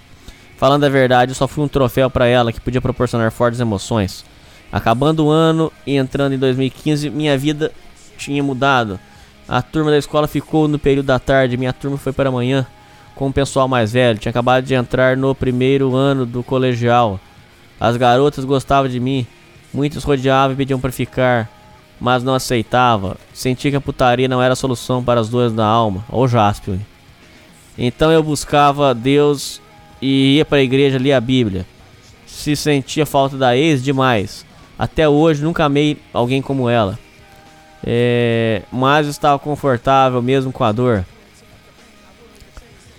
Falando 0.57 0.83
a 0.83 0.89
verdade, 0.89 1.31
eu 1.31 1.37
só 1.37 1.47
fui 1.47 1.63
um 1.63 1.69
troféu 1.69 2.11
para 2.11 2.27
ela 2.27 2.53
que 2.53 2.61
podia 2.61 2.81
proporcionar 2.81 3.31
fortes 3.31 3.61
emoções. 3.61 4.25
Acabando 4.73 5.27
o 5.27 5.31
ano 5.31 5.73
e 5.87 5.95
entrando 5.95 6.33
em 6.33 6.39
2015, 6.39 7.09
minha 7.09 7.39
vida 7.39 7.71
tinha 8.17 8.43
mudado. 8.43 8.99
A 9.49 9.63
turma 9.63 9.93
da 9.93 9.97
escola 9.97 10.27
ficou 10.27 10.67
no 10.67 10.77
período 10.77 11.07
da 11.07 11.21
tarde, 11.21 11.57
minha 11.57 11.73
turma 11.73 11.97
foi 11.97 12.13
para 12.13 12.31
amanhã 12.31 12.67
com 13.15 13.29
o 13.29 13.33
pessoal 13.33 13.69
mais 13.69 13.93
velho. 13.93 14.19
Tinha 14.19 14.31
acabado 14.31 14.65
de 14.65 14.75
entrar 14.75 15.17
no 15.17 15.37
primeiro 15.37 15.95
ano 15.95 16.27
do 16.27 16.43
colegial. 16.43 17.21
As 17.79 17.97
garotas 17.97 18.45
gostavam 18.45 18.91
de 18.91 18.99
mim, 18.99 19.25
muitos 19.73 20.03
rodeavam 20.03 20.55
e 20.55 20.57
pediam 20.57 20.81
para 20.81 20.91
ficar, 20.91 21.49
mas 22.01 22.23
não 22.23 22.35
aceitava. 22.35 23.17
Senti 23.33 23.71
que 23.71 23.77
a 23.77 23.81
putaria 23.81 24.29
não 24.29 24.43
era 24.43 24.53
a 24.53 24.57
solução 24.57 25.03
para 25.03 25.21
as 25.21 25.29
dores 25.29 25.53
da 25.53 25.67
alma, 25.67 26.05
ou 26.09 26.29
Jaspion. 26.29 26.79
Então 27.77 28.11
eu 28.11 28.23
buscava 28.23 28.95
Deus 28.95 29.61
e 30.01 30.37
ia 30.37 30.45
para 30.45 30.59
a 30.59 30.63
igreja 30.63 30.99
lia 30.99 31.17
a 31.17 31.21
Bíblia. 31.21 31.67
Se 32.27 32.55
sentia 32.57 33.07
falta 33.07 33.37
da 33.37 33.57
ex 33.57 33.83
demais. 33.83 34.45
Até 34.79 35.09
hoje 35.09 35.43
nunca 35.43 35.65
amei 35.65 35.99
alguém 36.13 36.41
como 36.41 36.69
ela. 36.69 36.99
É, 37.85 38.63
mas 38.73 39.07
estava 39.07 39.39
confortável 39.39 40.21
mesmo 40.21 40.53
com 40.53 40.65
a 40.65 40.73
dor. 40.73 41.05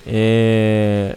É, 0.05 1.15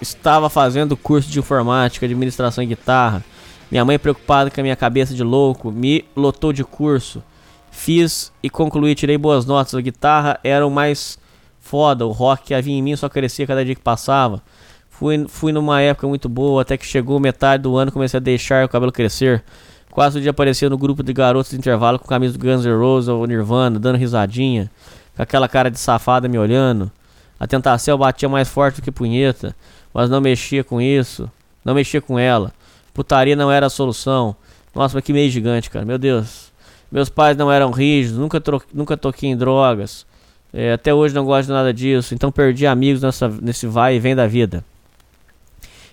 estava 0.00 0.48
fazendo 0.48 0.96
curso 0.96 1.30
de 1.30 1.38
informática, 1.38 2.06
administração 2.06 2.62
e 2.62 2.66
guitarra. 2.66 3.24
Minha 3.70 3.84
mãe, 3.84 3.98
preocupada 3.98 4.50
com 4.50 4.60
a 4.60 4.62
minha 4.62 4.76
cabeça 4.76 5.14
de 5.14 5.22
louco, 5.22 5.70
me 5.70 6.04
lotou 6.16 6.52
de 6.52 6.64
curso. 6.64 7.22
Fiz 7.70 8.32
e 8.42 8.50
concluí, 8.50 8.94
tirei 8.94 9.16
boas 9.16 9.46
notas. 9.46 9.74
A 9.74 9.80
guitarra 9.80 10.40
era 10.42 10.66
o 10.66 10.70
mais 10.70 11.18
foda, 11.60 12.04
o 12.04 12.10
rock 12.10 12.46
que 12.46 12.54
havia 12.54 12.74
em 12.74 12.82
mim 12.82 12.96
só 12.96 13.08
crescia 13.08 13.46
cada 13.46 13.64
dia 13.64 13.74
que 13.76 13.80
passava. 13.80 14.42
Fui, 14.88 15.24
fui 15.28 15.52
numa 15.52 15.80
época 15.80 16.08
muito 16.08 16.28
boa, 16.28 16.62
até 16.62 16.76
que 16.76 16.84
chegou 16.84 17.20
metade 17.20 17.62
do 17.62 17.76
ano 17.76 17.92
comecei 17.92 18.18
a 18.18 18.20
deixar 18.20 18.64
o 18.64 18.68
cabelo 18.68 18.90
crescer. 18.90 19.42
Quase 19.90 20.14
todo 20.14 20.22
dia 20.22 20.30
aparecia 20.30 20.68
no 20.68 20.76
grupo 20.76 21.02
de 21.02 21.12
garotos 21.12 21.50
de 21.50 21.56
intervalo 21.56 21.98
com 21.98 22.06
camisa 22.06 22.36
do 22.36 22.44
Guns 22.44 22.64
N' 22.64 22.76
Roses 22.76 23.08
ou 23.08 23.24
Nirvana, 23.26 23.78
dando 23.78 23.96
risadinha, 23.96 24.70
com 25.16 25.22
aquela 25.22 25.48
cara 25.48 25.70
de 25.70 25.78
safada 25.78 26.28
me 26.28 26.38
olhando. 26.38 26.90
A 27.38 27.46
tentação 27.46 27.96
batia 27.96 28.28
mais 28.28 28.48
forte 28.48 28.80
do 28.80 28.84
que 28.84 28.92
punheta, 28.92 29.56
mas 29.94 30.10
não 30.10 30.20
mexia 30.20 30.62
com 30.62 30.80
isso, 30.80 31.30
não 31.64 31.74
mexia 31.74 32.00
com 32.00 32.18
ela. 32.18 32.52
Putaria 33.00 33.34
não 33.34 33.50
era 33.50 33.64
a 33.64 33.70
solução. 33.70 34.36
Nossa, 34.74 34.94
mas 34.94 35.02
que 35.02 35.10
meio 35.10 35.30
gigante, 35.30 35.70
cara, 35.70 35.86
meu 35.86 35.96
Deus. 35.96 36.52
Meus 36.92 37.08
pais 37.08 37.34
não 37.34 37.50
eram 37.50 37.70
rígidos, 37.70 38.18
nunca, 38.18 38.38
tro 38.38 38.62
nunca 38.74 38.94
toquei 38.94 39.30
em 39.30 39.36
drogas. 39.36 40.04
É, 40.52 40.74
até 40.74 40.92
hoje 40.92 41.14
não 41.14 41.24
gosto 41.24 41.46
de 41.46 41.52
nada 41.54 41.72
disso, 41.72 42.12
então 42.12 42.30
perdi 42.30 42.66
amigos 42.66 43.00
nessa, 43.00 43.26
nesse 43.28 43.66
vai 43.66 43.96
e 43.96 43.98
vem 43.98 44.14
da 44.14 44.26
vida. 44.26 44.62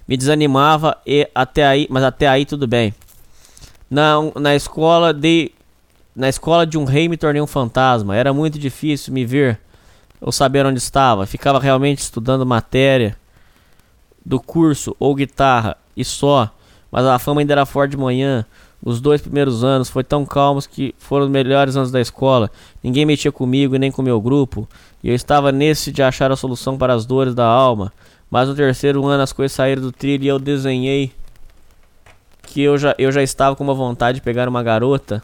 Me 0.06 0.18
desanimava 0.18 0.98
e 1.06 1.26
até 1.34 1.66
aí, 1.66 1.88
mas 1.90 2.04
até 2.04 2.28
aí 2.28 2.46
tudo 2.46 2.68
bem. 2.68 2.94
Na, 3.90 4.16
na 4.36 4.54
escola 4.54 5.14
de 5.14 5.54
na 6.14 6.28
escola 6.28 6.68
de 6.68 6.78
um 6.78 6.84
rei 6.84 7.08
me 7.08 7.16
tornei 7.16 7.42
um 7.42 7.48
fantasma. 7.48 8.18
Era 8.18 8.34
muito 8.34 8.60
difícil 8.60 9.14
me 9.14 9.24
ver 9.24 9.62
ou 10.20 10.34
saber 10.34 10.66
onde 10.66 10.80
estava. 10.80 11.26
Ficava 11.26 11.58
realmente 11.58 12.00
estudando 12.00 12.46
matéria 12.46 13.16
do 14.26 14.42
curso 14.42 14.94
ou 15.00 15.16
guitarra 15.16 15.78
e 15.96 16.04
só. 16.04 16.52
Mas 16.92 17.06
a 17.06 17.20
fama 17.20 17.42
ainda 17.42 17.54
era 17.54 17.66
forte 17.66 17.92
de 17.92 17.98
manhã. 17.98 18.46
Os 18.84 19.02
dois 19.02 19.22
primeiros 19.22 19.64
anos 19.64 19.90
foi 19.90 20.04
tão 20.04 20.26
calmos 20.26 20.68
que 20.68 20.94
foram 20.98 21.26
os 21.26 21.32
melhores 21.32 21.76
anos 21.76 21.92
da 21.92 22.00
escola. 22.00 22.50
Ninguém 22.84 23.06
mexia 23.06 23.32
comigo 23.32 23.76
e 23.76 23.80
nem 23.80 23.92
com 23.92 24.02
meu 24.02 24.22
grupo. 24.22 24.68
E 25.04 25.10
eu 25.10 25.16
estava 25.16 25.52
nesse 25.52 25.92
de 25.92 26.02
achar 26.04 26.32
a 26.32 26.36
solução 26.36 26.78
para 26.78 26.94
as 26.94 27.06
dores 27.06 27.34
da 27.34 27.46
alma. 27.46 27.92
Mas 28.30 28.48
no 28.48 28.56
terceiro 28.56 29.06
ano 29.06 29.24
as 29.24 29.34
coisas 29.34 29.56
saíram 29.56 29.82
do 29.82 29.92
trilho 29.92 30.24
e 30.24 30.28
eu 30.28 30.40
desenhei 30.40 31.12
que 32.44 32.62
eu 32.62 32.78
já, 32.78 32.96
eu 32.98 33.12
já 33.12 33.22
estava 33.22 33.56
com 33.56 33.64
uma 33.64 33.74
vontade 33.74 34.20
de 34.20 34.24
pegar 34.24 34.48
uma 34.48 34.64
garota. 34.64 35.24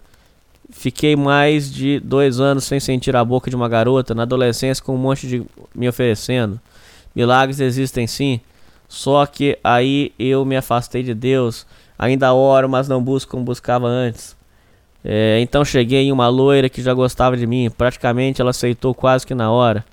Fiquei 0.70 1.16
mais 1.16 1.72
de 1.72 2.00
dois 2.00 2.40
anos 2.40 2.64
sem 2.64 2.80
sentir 2.80 3.16
a 3.16 3.24
boca 3.24 3.50
de 3.50 3.56
uma 3.56 3.70
garota, 3.70 4.16
na 4.16 4.24
adolescência 4.24 4.84
com 4.84 4.96
um 4.96 4.98
monte 4.98 5.28
de 5.28 5.44
me 5.74 5.88
oferecendo. 5.88 6.60
Milagres 7.16 7.60
existem 7.60 8.08
sim, 8.08 8.42
só 8.94 9.26
que 9.26 9.58
aí 9.64 10.14
eu 10.20 10.46
me 10.46 10.56
afastei 10.56 11.02
de 11.02 11.16
Deus. 11.16 11.66
Ainda 11.98 12.32
oro, 12.32 12.70
mas 12.70 12.88
não 12.88 13.04
busco 13.04 13.32
como 13.32 13.44
buscava 13.44 13.88
antes. 13.88 14.38
É, 15.04 15.40
então 15.42 15.66
cheguei 15.66 16.04
em 16.04 16.12
uma 16.12 16.28
loira 16.28 16.70
que 16.70 16.80
já 16.80 16.94
gostava 16.94 17.36
de 17.36 17.48
mim. 17.48 17.72
Praticamente 17.76 18.40
ela 18.40 18.52
aceitou 18.52 18.94
quase 18.94 19.26
que 19.26 19.34
na 19.34 19.50
hora. 19.50 19.84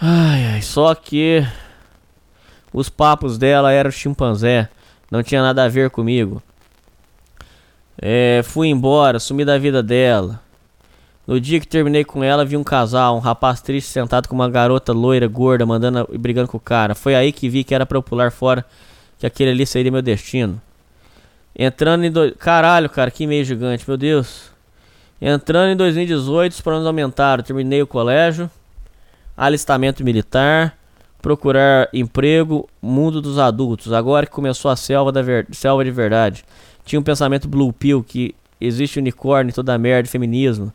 Ai, 0.00 0.54
ai, 0.54 0.62
só 0.62 0.94
que 0.94 1.46
os 2.72 2.88
papos 2.88 3.36
dela 3.36 3.70
eram 3.70 3.90
chimpanzé. 3.90 4.70
Não 5.10 5.22
tinha 5.22 5.42
nada 5.42 5.64
a 5.64 5.68
ver 5.68 5.90
comigo. 5.90 6.42
É, 8.00 8.40
fui 8.42 8.68
embora, 8.68 9.20
sumi 9.20 9.44
da 9.44 9.58
vida 9.58 9.82
dela. 9.82 10.40
No 11.26 11.40
dia 11.40 11.58
que 11.58 11.66
terminei 11.66 12.04
com 12.04 12.22
ela, 12.22 12.44
vi 12.44 12.56
um 12.56 12.62
casal, 12.62 13.16
um 13.16 13.18
rapaz 13.18 13.62
triste 13.62 13.88
sentado 13.88 14.28
com 14.28 14.34
uma 14.34 14.48
garota 14.48 14.92
loira, 14.92 15.26
gorda, 15.26 15.64
mandando 15.64 16.06
e 16.12 16.18
brigando 16.18 16.48
com 16.48 16.58
o 16.58 16.60
cara. 16.60 16.94
Foi 16.94 17.14
aí 17.14 17.32
que 17.32 17.48
vi 17.48 17.64
que 17.64 17.74
era 17.74 17.86
pra 17.86 17.96
eu 17.96 18.02
pular 18.02 18.30
fora, 18.30 18.64
que 19.18 19.26
aquele 19.26 19.50
ali 19.50 19.66
seria 19.66 19.90
meu 19.90 20.02
destino. 20.02 20.60
Entrando 21.56 22.04
em. 22.04 22.10
Do... 22.10 22.34
Caralho, 22.34 22.90
cara, 22.90 23.10
que 23.10 23.26
meio 23.26 23.44
gigante, 23.44 23.84
meu 23.88 23.96
Deus. 23.96 24.50
Entrando 25.20 25.72
em 25.72 25.76
2018, 25.76 26.52
os 26.52 26.60
planos 26.60 26.86
aumentaram. 26.86 27.42
Terminei 27.42 27.80
o 27.80 27.86
colégio, 27.86 28.50
alistamento 29.34 30.04
militar, 30.04 30.76
procurar 31.22 31.88
emprego, 31.92 32.68
mundo 32.82 33.22
dos 33.22 33.38
adultos. 33.38 33.94
Agora 33.94 34.26
que 34.26 34.32
começou 34.32 34.70
a 34.70 34.76
selva, 34.76 35.10
da 35.10 35.22
ver... 35.22 35.46
selva 35.52 35.82
de 35.84 35.90
verdade. 35.90 36.44
Tinha 36.84 37.00
um 37.00 37.02
pensamento 37.02 37.48
blue 37.48 37.72
pill 37.72 38.04
que 38.04 38.34
existe 38.60 38.98
unicórnio, 38.98 39.54
toda 39.54 39.78
merda, 39.78 40.06
feminismo. 40.06 40.70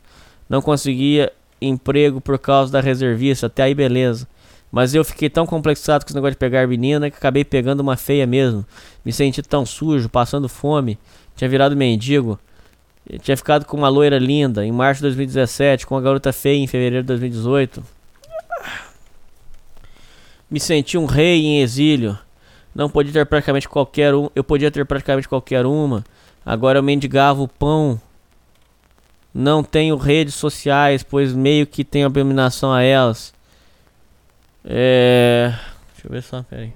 Não 0.50 0.60
conseguia 0.60 1.32
emprego 1.62 2.20
por 2.20 2.36
causa 2.36 2.72
da 2.72 2.80
reservista, 2.80 3.46
até 3.46 3.62
aí 3.62 3.74
beleza. 3.74 4.26
Mas 4.72 4.94
eu 4.94 5.04
fiquei 5.04 5.30
tão 5.30 5.46
complexado 5.46 6.04
com 6.04 6.08
esse 6.08 6.14
negócio 6.14 6.32
de 6.32 6.38
pegar 6.38 6.66
menina 6.66 7.08
que 7.08 7.16
acabei 7.16 7.44
pegando 7.44 7.80
uma 7.80 7.96
feia 7.96 8.26
mesmo. 8.26 8.66
Me 9.04 9.12
senti 9.12 9.42
tão 9.42 9.64
sujo, 9.64 10.08
passando 10.08 10.48
fome. 10.48 10.98
Tinha 11.36 11.48
virado 11.48 11.76
mendigo. 11.76 12.38
Eu 13.08 13.20
tinha 13.20 13.36
ficado 13.36 13.64
com 13.64 13.76
uma 13.76 13.88
loira 13.88 14.18
linda 14.18 14.66
em 14.66 14.72
março 14.72 14.98
de 14.98 15.08
2017, 15.08 15.86
com 15.86 15.94
uma 15.94 16.00
garota 16.00 16.32
feia 16.32 16.58
em 16.58 16.66
fevereiro 16.66 17.04
de 17.04 17.08
2018. 17.08 17.82
Me 20.50 20.58
senti 20.58 20.98
um 20.98 21.06
rei 21.06 21.44
em 21.44 21.60
exílio. 21.60 22.18
Não 22.74 22.90
podia 22.90 23.12
ter 23.12 23.26
praticamente 23.26 23.68
qualquer 23.68 24.14
um. 24.14 24.28
Eu 24.34 24.42
podia 24.42 24.70
ter 24.70 24.84
praticamente 24.84 25.28
qualquer 25.28 25.64
uma. 25.64 26.04
Agora 26.44 26.80
eu 26.80 26.82
mendigava 26.82 27.40
o 27.40 27.46
pão. 27.46 28.00
Não 29.32 29.62
tenho 29.62 29.96
redes 29.96 30.34
sociais, 30.34 31.02
pois 31.02 31.32
meio 31.32 31.66
que 31.66 31.84
tenho 31.84 32.06
abominação 32.06 32.72
a 32.72 32.82
elas. 32.82 33.32
É. 34.64 35.54
Deixa 35.92 36.06
eu 36.06 36.10
ver 36.10 36.22
só, 36.22 36.42
peraí. 36.42 36.72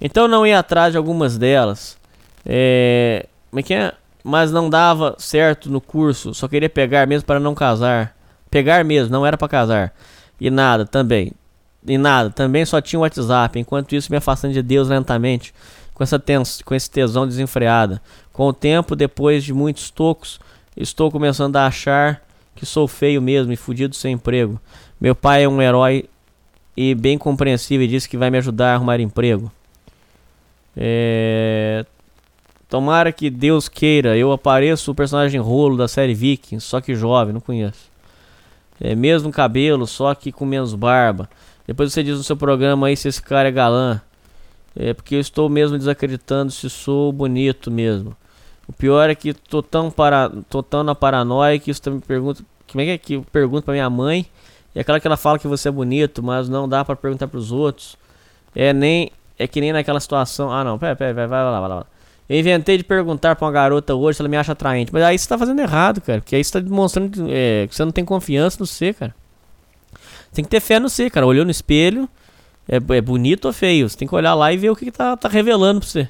Então 0.00 0.28
não 0.28 0.46
ia 0.46 0.58
atrás 0.58 0.92
de 0.92 0.98
algumas 0.98 1.36
delas. 1.36 1.98
É. 2.46 3.26
É 3.54 3.74
é? 3.74 3.94
Mas 4.22 4.52
não 4.52 4.68
dava 4.68 5.14
certo 5.18 5.70
no 5.70 5.80
curso. 5.80 6.34
Só 6.34 6.48
queria 6.48 6.68
pegar 6.68 7.06
mesmo 7.06 7.26
para 7.26 7.40
não 7.40 7.54
casar. 7.54 8.14
Pegar 8.50 8.84
mesmo, 8.84 9.12
não 9.12 9.26
era 9.26 9.36
para 9.36 9.48
casar. 9.48 9.94
E 10.40 10.50
nada 10.50 10.86
também. 10.86 11.32
E 11.86 11.96
nada, 11.96 12.30
também 12.30 12.64
só 12.64 12.80
tinha 12.80 12.98
o 12.98 13.02
WhatsApp. 13.02 13.58
Enquanto 13.58 13.94
isso, 13.94 14.10
me 14.10 14.18
afastando 14.18 14.54
de 14.54 14.62
Deus 14.62 14.88
lentamente. 14.88 15.54
Com 15.98 16.04
essa 16.04 16.16
tens 16.16 16.62
com 16.62 16.76
esse 16.76 16.88
tesão 16.88 17.26
desenfreada. 17.26 18.00
Com 18.32 18.46
o 18.46 18.52
tempo, 18.52 18.94
depois 18.94 19.42
de 19.42 19.52
muitos 19.52 19.90
tocos, 19.90 20.38
estou 20.76 21.10
começando 21.10 21.56
a 21.56 21.66
achar 21.66 22.22
que 22.54 22.64
sou 22.64 22.86
feio 22.86 23.20
mesmo 23.20 23.52
e 23.52 23.56
fudido 23.56 23.96
sem 23.96 24.14
emprego. 24.14 24.60
Meu 25.00 25.16
pai 25.16 25.42
é 25.42 25.48
um 25.48 25.60
herói 25.60 26.08
e 26.76 26.94
bem 26.94 27.18
compreensível 27.18 27.84
e 27.84 27.88
disse 27.88 28.08
que 28.08 28.16
vai 28.16 28.30
me 28.30 28.38
ajudar 28.38 28.70
a 28.70 28.74
arrumar 28.76 29.00
emprego. 29.00 29.50
É... 30.76 31.84
Tomara 32.68 33.10
que 33.10 33.28
Deus 33.28 33.68
queira, 33.68 34.16
eu 34.16 34.30
apareço 34.30 34.92
o 34.92 34.94
personagem 34.94 35.40
rolo 35.40 35.76
da 35.76 35.88
série 35.88 36.14
Vikings, 36.14 36.64
só 36.64 36.80
que 36.80 36.94
jovem, 36.94 37.34
não 37.34 37.40
conheço. 37.40 37.90
É 38.80 38.94
mesmo 38.94 39.32
cabelo, 39.32 39.84
só 39.84 40.14
que 40.14 40.30
com 40.30 40.46
menos 40.46 40.74
barba. 40.74 41.28
Depois 41.66 41.92
você 41.92 42.04
diz 42.04 42.16
no 42.16 42.22
seu 42.22 42.36
programa 42.36 42.86
aí 42.86 42.96
se 42.96 43.08
esse 43.08 43.20
cara 43.20 43.48
é 43.48 43.52
galã. 43.52 44.00
É 44.76 44.94
porque 44.94 45.16
eu 45.16 45.20
estou 45.20 45.48
mesmo 45.48 45.76
desacreditando 45.76 46.50
se 46.50 46.68
sou 46.70 47.12
bonito 47.12 47.70
mesmo. 47.70 48.16
O 48.66 48.72
pior 48.72 49.08
é 49.08 49.14
que 49.14 49.32
tô 49.32 49.62
tão, 49.62 49.90
para, 49.90 50.30
tô 50.48 50.62
tão 50.62 50.82
na 50.82 50.94
paranoia 50.94 51.58
que 51.58 51.70
isso 51.70 51.90
me 51.90 52.00
pergunta. 52.00 52.42
Como 52.70 52.82
é 52.82 52.84
que 52.84 52.90
é 52.90 52.98
que 52.98 53.14
eu 53.14 53.26
pergunto 53.32 53.64
pra 53.64 53.72
minha 53.72 53.88
mãe? 53.88 54.26
E 54.74 54.80
aquela 54.80 55.00
que 55.00 55.06
ela 55.06 55.16
fala 55.16 55.38
que 55.38 55.48
você 55.48 55.68
é 55.68 55.72
bonito, 55.72 56.22
mas 56.22 56.48
não 56.48 56.68
dá 56.68 56.84
para 56.84 56.94
perguntar 56.94 57.26
pros 57.28 57.50
outros. 57.50 57.96
É 58.54 58.72
nem. 58.72 59.10
É 59.38 59.46
que 59.46 59.60
nem 59.60 59.72
naquela 59.72 60.00
situação. 60.00 60.52
Ah 60.52 60.62
não, 60.62 60.78
pera, 60.78 60.94
pera, 60.94 61.14
vai, 61.14 61.26
vai 61.26 61.44
lá, 61.44 61.60
vai 61.60 61.68
lá. 61.68 61.86
Eu 62.28 62.38
inventei 62.38 62.76
de 62.76 62.84
perguntar 62.84 63.34
pra 63.36 63.46
uma 63.46 63.52
garota 63.52 63.94
hoje 63.94 64.16
se 64.16 64.22
ela 64.22 64.28
me 64.28 64.36
acha 64.36 64.52
atraente. 64.52 64.92
Mas 64.92 65.02
aí 65.02 65.18
você 65.18 65.26
tá 65.26 65.38
fazendo 65.38 65.60
errado, 65.60 66.00
cara. 66.02 66.20
Porque 66.20 66.36
aí 66.36 66.44
você 66.44 66.52
tá 66.52 66.60
demonstrando 66.60 67.26
é, 67.30 67.66
que 67.66 67.74
você 67.74 67.84
não 67.84 67.92
tem 67.92 68.04
confiança 68.04 68.58
no 68.60 68.66
C, 68.66 68.92
cara. 68.92 69.14
Tem 70.32 70.44
que 70.44 70.50
ter 70.50 70.60
fé 70.60 70.78
no 70.78 70.90
C, 70.90 71.08
cara. 71.08 71.26
Olhou 71.26 71.44
no 71.44 71.50
espelho. 71.50 72.06
É, 72.68 72.76
é 72.76 73.00
bonito 73.00 73.46
ou 73.46 73.52
feio? 73.52 73.88
Você 73.88 73.96
tem 73.96 74.06
que 74.06 74.14
olhar 74.14 74.34
lá 74.34 74.52
e 74.52 74.56
ver 74.56 74.70
o 74.70 74.76
que, 74.76 74.84
que 74.84 74.92
tá, 74.92 75.16
tá 75.16 75.28
revelando 75.28 75.80
pra 75.80 75.88
você. 75.88 76.04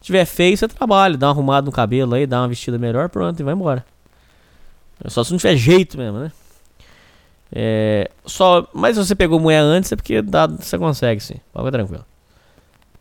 Se 0.00 0.06
tiver 0.06 0.24
feio, 0.24 0.56
você 0.56 0.66
trabalha. 0.66 1.16
Dá 1.16 1.28
uma 1.28 1.32
arrumada 1.32 1.64
no 1.66 1.72
cabelo 1.72 2.14
aí, 2.14 2.26
dá 2.26 2.40
uma 2.40 2.48
vestida 2.48 2.78
melhor, 2.78 3.08
pronto, 3.08 3.38
e 3.38 3.42
vai 3.42 3.54
embora. 3.54 3.84
Só 5.06 5.22
se 5.22 5.30
não 5.30 5.38
tiver 5.38 5.56
jeito 5.56 5.96
mesmo, 5.96 6.18
né? 6.18 6.32
É, 7.52 8.10
só, 8.24 8.68
mas 8.72 8.96
se 8.96 9.04
você 9.04 9.14
pegou 9.14 9.40
mulher 9.40 9.60
antes 9.60 9.90
é 9.90 9.96
porque 9.96 10.20
dá, 10.20 10.46
você 10.46 10.76
consegue 10.78 11.20
sim. 11.20 11.36
Fica 11.56 11.72
tranquilo. 11.72 12.04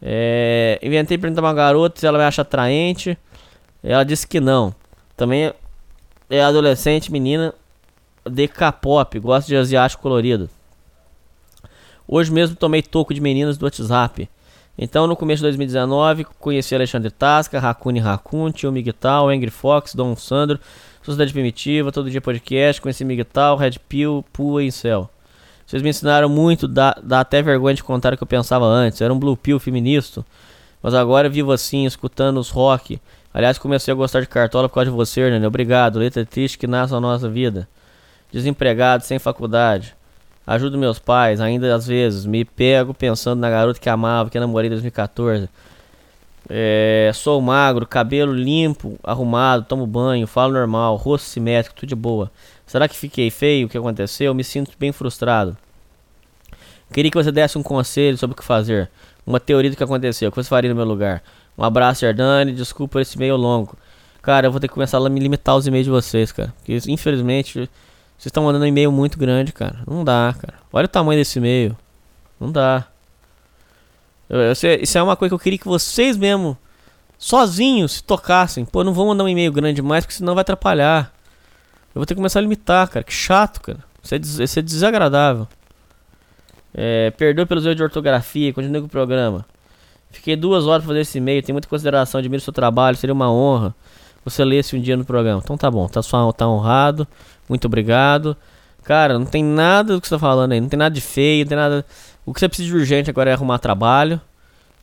É, 0.01 0.79
inventei 0.81 1.17
perguntar 1.17 1.41
uma 1.41 1.53
garota 1.53 1.99
se 1.99 2.07
ela 2.07 2.17
me 2.17 2.23
acha 2.23 2.41
atraente. 2.41 3.17
Ela 3.83 4.03
disse 4.03 4.27
que 4.27 4.39
não. 4.39 4.73
Também 5.15 5.53
é 6.29 6.41
adolescente, 6.41 7.11
menina 7.11 7.53
de 8.29 8.47
K-pop, 8.47 9.19
gosta 9.19 9.47
de 9.47 9.55
asiático 9.55 10.01
colorido. 10.01 10.49
Hoje 12.11 12.31
mesmo 12.31 12.55
tomei 12.55 12.81
toco 12.81 13.13
de 13.13 13.21
meninas 13.21 13.55
do 13.55 13.65
WhatsApp. 13.65 14.27
Então, 14.75 15.05
no 15.05 15.15
começo 15.15 15.41
de 15.41 15.43
2019, 15.43 16.25
conheci 16.39 16.73
Alexandre 16.73 17.11
Tasca, 17.11 17.59
Racune 17.59 17.99
Racun, 17.99 18.51
Tio 18.51 18.71
Miguel, 18.71 19.29
Angry 19.29 19.51
Fox, 19.51 19.93
Dom 19.93 20.15
Sandro, 20.15 20.59
Sociedade 21.03 21.31
Primitiva, 21.31 21.91
Todo 21.91 22.09
Dia 22.09 22.19
Podcast, 22.19 22.81
conheci 22.81 23.05
Miguel, 23.05 23.55
Red 23.59 23.73
Pill, 23.87 24.25
Pua 24.33 24.63
e 24.63 24.71
Céu. 24.71 25.07
Vocês 25.67 25.83
me 25.83 25.89
ensinaram 25.89 26.27
muito, 26.27 26.67
dá, 26.67 26.97
dá 27.03 27.19
até 27.19 27.43
vergonha 27.43 27.75
de 27.75 27.83
contar 27.83 28.11
o 28.11 28.17
que 28.17 28.23
eu 28.23 28.27
pensava 28.27 28.65
antes. 28.65 29.01
era 29.01 29.13
um 29.13 29.19
Blue 29.19 29.37
Pill 29.37 29.59
feminista. 29.59 30.25
Mas 30.81 30.95
agora 30.95 31.29
vivo 31.29 31.51
assim, 31.51 31.85
escutando 31.85 32.39
os 32.39 32.49
rock. 32.49 32.99
Aliás, 33.31 33.59
comecei 33.59 33.91
a 33.91 33.95
gostar 33.95 34.21
de 34.21 34.27
cartola 34.27 34.67
por 34.67 34.73
causa 34.73 34.89
de 34.89 34.97
você, 34.97 35.21
Hernani. 35.21 35.45
Obrigado. 35.45 35.99
Letra 35.99 36.25
triste 36.25 36.57
que 36.57 36.65
nasce 36.65 36.91
na 36.91 36.99
nossa 36.99 37.29
vida. 37.29 37.69
Desempregado, 38.31 39.03
sem 39.03 39.19
faculdade. 39.19 39.98
Ajudo 40.49 40.79
meus 40.79 40.97
pais, 40.97 41.39
ainda 41.39 41.75
às 41.75 41.85
vezes. 41.85 42.25
Me 42.25 42.43
pego 42.43 42.91
pensando 42.91 43.39
na 43.39 43.51
garota 43.51 43.79
que 43.79 43.87
amava, 43.87 44.31
que 44.31 44.39
namorei 44.39 44.65
em 44.65 44.71
2014. 44.71 45.47
É, 46.49 47.11
sou 47.13 47.39
magro, 47.39 47.85
cabelo 47.85 48.33
limpo, 48.33 48.97
arrumado, 49.03 49.65
tomo 49.65 49.85
banho, 49.85 50.25
falo 50.25 50.53
normal, 50.53 50.95
rosto 50.95 51.25
simétrico, 51.25 51.75
tudo 51.75 51.89
de 51.89 51.95
boa. 51.95 52.31
Será 52.65 52.87
que 52.87 52.95
fiquei 52.95 53.29
feio? 53.29 53.67
O 53.67 53.69
que 53.69 53.77
aconteceu? 53.77 54.33
Me 54.33 54.43
sinto 54.43 54.71
bem 54.79 54.91
frustrado. 54.91 55.55
Queria 56.91 57.11
que 57.11 57.17
você 57.23 57.31
desse 57.31 57.55
um 57.55 57.61
conselho 57.61 58.17
sobre 58.17 58.33
o 58.33 58.35
que 58.35 58.43
fazer. 58.43 58.89
Uma 59.27 59.39
teoria 59.39 59.69
do 59.69 59.77
que 59.77 59.83
aconteceu. 59.83 60.29
O 60.29 60.31
que 60.31 60.41
você 60.41 60.49
faria 60.49 60.71
no 60.71 60.75
meu 60.75 60.85
lugar? 60.85 61.21
Um 61.55 61.63
abraço, 61.63 62.07
Ardani. 62.07 62.53
Desculpa 62.53 62.99
esse 62.99 63.15
e-mail 63.17 63.35
longo. 63.35 63.77
Cara, 64.19 64.47
eu 64.47 64.51
vou 64.51 64.59
ter 64.59 64.67
que 64.67 64.73
começar 64.73 64.97
a 64.97 65.09
me 65.09 65.19
limitar 65.19 65.55
os 65.55 65.67
e-mails 65.67 65.85
de 65.85 65.91
vocês, 65.91 66.31
cara. 66.31 66.51
Porque, 66.57 66.79
infelizmente, 66.91 67.69
vocês 68.19 68.31
estão 68.31 68.43
mandando 68.43 68.65
um 68.65 68.67
e-mail 68.67 68.91
muito 68.91 69.17
grande, 69.17 69.53
cara. 69.53 69.79
Não 69.87 70.03
dá, 70.03 70.35
cara. 70.37 70.55
Olha 70.73 70.83
o 70.83 70.89
tamanho 70.89 71.17
desse 71.17 71.39
e-mail. 71.39 71.75
Não 72.37 72.51
dá. 72.51 72.85
Isso 74.81 74.97
é 74.97 75.01
uma 75.01 75.15
coisa 75.15 75.29
que 75.29 75.35
eu 75.35 75.39
queria 75.39 75.57
que 75.57 75.65
vocês 75.65 76.17
mesmo, 76.17 76.57
sozinhos, 77.17 77.93
se 77.93 78.03
tocassem. 78.03 78.65
Pô, 78.65 78.83
não 78.83 78.93
vou 78.93 79.07
mandar 79.07 79.23
um 79.23 79.29
e-mail 79.29 79.53
grande 79.53 79.81
mais, 79.81 80.03
porque 80.03 80.17
senão 80.17 80.35
vai 80.35 80.41
atrapalhar. 80.41 81.13
Eu 81.95 82.01
vou 82.01 82.05
ter 82.05 82.13
que 82.13 82.17
começar 82.17 82.39
a 82.39 82.41
limitar, 82.41 82.89
cara. 82.89 83.05
Que 83.05 83.13
chato, 83.13 83.61
cara. 83.61 83.79
Isso 84.03 84.13
é, 84.13 84.43
isso 84.43 84.59
é 84.59 84.61
desagradável. 84.61 85.47
É, 86.73 87.11
perdoe 87.11 87.45
pelos 87.45 87.65
erros 87.65 87.77
de 87.77 87.83
ortografia, 87.83 88.51
continue 88.51 88.81
com 88.81 88.87
o 88.87 88.89
programa. 88.89 89.45
Fiquei 90.11 90.35
duas 90.35 90.67
horas 90.67 90.83
pra 90.83 90.89
fazer 90.89 91.01
esse 91.01 91.19
e-mail, 91.19 91.41
tem 91.41 91.53
muita 91.53 91.69
consideração, 91.69 92.19
admiro 92.19 92.41
seu 92.41 92.51
trabalho, 92.51 92.97
seria 92.97 93.13
uma 93.13 93.31
honra 93.31 93.73
você 94.23 94.43
lesse 94.43 94.75
um 94.75 94.81
dia 94.81 94.97
no 94.97 95.05
programa. 95.05 95.41
Então 95.43 95.57
tá 95.57 95.69
bom, 95.69 95.87
tá, 95.87 96.01
só, 96.01 96.31
tá 96.31 96.47
honrado, 96.47 97.07
muito 97.49 97.65
obrigado. 97.65 98.37
Cara, 98.83 99.19
não 99.19 99.25
tem 99.25 99.43
nada 99.43 99.93
do 99.93 100.01
que 100.01 100.07
você 100.07 100.15
tá 100.15 100.19
falando 100.19 100.53
aí, 100.53 100.61
não 100.61 100.69
tem 100.69 100.77
nada 100.79 100.93
de 100.93 101.01
feio, 101.01 101.43
não 101.43 101.49
tem 101.49 101.57
nada. 101.57 101.85
O 102.25 102.33
que 102.33 102.39
você 102.39 102.47
precisa 102.47 102.69
de 102.69 102.75
urgente 102.75 103.09
agora 103.09 103.29
é 103.29 103.33
arrumar 103.33 103.59
trabalho, 103.59 104.21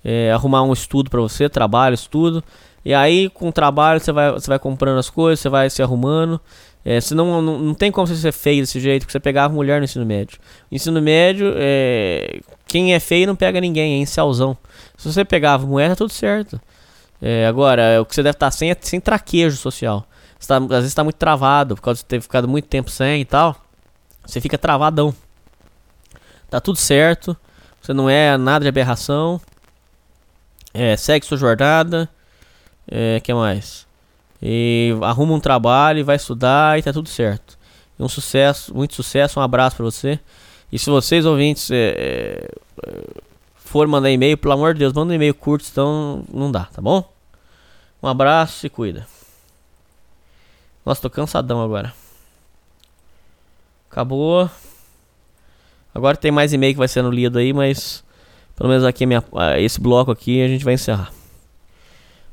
é, 0.05 0.31
arrumar 0.33 0.63
um 0.63 0.73
estudo 0.73 1.09
para 1.09 1.21
você, 1.21 1.49
trabalho, 1.49 1.95
estudo. 1.95 2.45
E 2.85 2.95
aí, 2.95 3.29
com 3.31 3.49
o 3.49 3.53
trabalho, 3.53 3.99
você 3.99 4.13
vai, 4.13 4.31
você 4.33 4.47
vai 4.47 4.59
comprando 4.59 4.99
as 4.99 5.11
coisas, 5.11 5.41
você 5.41 5.49
vai 5.49 5.69
se 5.71 5.83
arrumando. 5.83 6.41
É, 6.85 7.01
senão 7.01 7.43
não, 7.43 7.59
não 7.59 7.75
tem 7.75 7.91
como 7.91 8.07
você 8.07 8.15
ser 8.15 8.31
feio 8.31 8.63
desse 8.63 8.79
jeito, 8.79 9.03
porque 9.03 9.11
você 9.11 9.19
pegava 9.19 9.53
mulher 9.53 9.79
no 9.81 9.85
ensino 9.85 10.07
médio. 10.07 10.39
No 10.71 10.77
ensino 10.77 11.03
médio, 11.03 11.53
é, 11.57 12.39
quem 12.65 12.95
é 12.95 13.01
feio 13.01 13.27
não 13.27 13.35
pega 13.35 13.61
ninguém, 13.61 13.95
é 13.95 13.99
incelzão. 13.99 14.57
Se 14.97 15.13
você 15.13 15.25
pegava 15.25 15.67
mulher, 15.67 15.89
tá 15.89 15.97
tudo 15.97 16.13
certo. 16.13 16.61
É, 17.21 17.45
agora, 17.49 18.01
o 18.01 18.05
que 18.05 18.15
você 18.15 18.23
deve 18.23 18.37
estar 18.37 18.47
tá 18.47 18.51
sem 18.53 18.71
é 18.71 18.77
sem 18.81 19.01
traquejo 19.01 19.57
social. 19.57 20.07
Tá, 20.47 20.57
às 20.57 20.69
vezes 20.69 20.89
está 20.89 21.03
muito 21.03 21.17
travado, 21.17 21.75
por 21.75 21.83
causa 21.83 21.99
de 21.99 22.05
ter 22.05 22.21
ficado 22.21 22.47
muito 22.47 22.69
tempo 22.69 22.91
sem 22.91 23.21
e 23.21 23.25
tal. 23.25 23.57
Você 24.25 24.41
fica 24.41 24.57
travadão. 24.59 25.15
Tá 26.49 26.61
tudo 26.61 26.77
certo. 26.77 27.37
Você 27.81 27.93
não 27.93 28.09
é 28.09 28.37
nada 28.37 28.65
de 28.65 28.69
aberração. 28.69 29.41
É, 30.75 30.97
segue 30.97 31.25
sua 31.25 31.37
jornada. 31.37 32.09
É, 32.89 33.21
que 33.21 33.33
mais? 33.33 33.87
E 34.43 34.97
arruma 35.03 35.35
um 35.35 35.41
trabalho, 35.41 36.05
vai 36.05 36.17
estudar 36.17 36.79
e 36.79 36.83
tá 36.83 36.93
tudo 36.93 37.09
certo. 37.09 37.59
E 37.99 38.03
um 38.03 38.09
sucesso, 38.09 38.75
muito 38.75 38.95
sucesso, 38.95 39.41
um 39.41 39.43
abraço 39.43 39.77
para 39.77 39.85
você. 39.85 40.21
E 40.71 40.79
se 40.79 40.91
vocês 40.91 41.25
ouvintes 41.25 41.71
é, 41.71 41.95
é, 41.97 42.49
for 43.55 43.87
mandar 43.87 44.11
e-mail, 44.11 44.37
pelo 44.37 44.55
amor 44.55 44.75
de 44.75 44.81
Deus, 44.81 44.93
manda 44.93 45.13
um 45.13 45.17
e-mail 45.17 45.35
curto, 45.35 45.67
então 45.71 46.25
não 46.33 46.51
dá, 46.51 46.65
tá 46.65 46.83
bom? 46.83 47.09
Um 48.03 48.09
abraço, 48.09 48.59
se 48.59 48.69
cuida. 48.69 49.07
Nossa, 50.87 51.03
tô 51.03 51.11
cansadão 51.11 51.61
agora. 51.61 51.93
Acabou. 53.91 54.49
Agora 55.93 56.17
tem 56.17 56.31
mais 56.31 56.53
e-mail 56.53 56.75
que 56.75 56.79
vai 56.79 56.87
sendo 56.87 57.11
lido 57.11 57.41
aí, 57.41 57.53
mas 57.53 58.05
pelo 58.55 58.69
menos 58.69 58.85
aqui 58.85 59.05
minha, 59.05 59.21
esse 59.59 59.81
bloco 59.81 60.13
aqui 60.13 60.41
a 60.41 60.47
gente 60.47 60.65
vai 60.65 60.75
encerrar. 60.75 61.11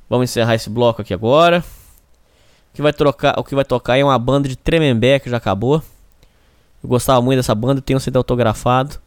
Vamos 0.07 0.29
encerrar 0.29 0.53
esse 0.53 0.69
bloco 0.69 1.01
aqui 1.01 1.15
agora. 1.15 1.65
que 2.75 2.81
vai 2.83 2.93
trocar, 2.93 3.39
o 3.39 3.43
que 3.43 3.55
vai 3.55 3.65
tocar 3.65 3.97
é 3.97 4.03
uma 4.03 4.19
banda 4.19 4.47
de 4.47 4.55
Tremembé 4.55 5.17
que 5.17 5.31
já 5.31 5.37
acabou. 5.37 5.81
Eu 6.83 6.87
gostava 6.87 7.19
muito 7.23 7.39
dessa 7.39 7.55
banda, 7.55 7.81
tenho 7.81 7.97
um 7.97 7.99
CD 7.99 8.19
autografado. 8.19 8.99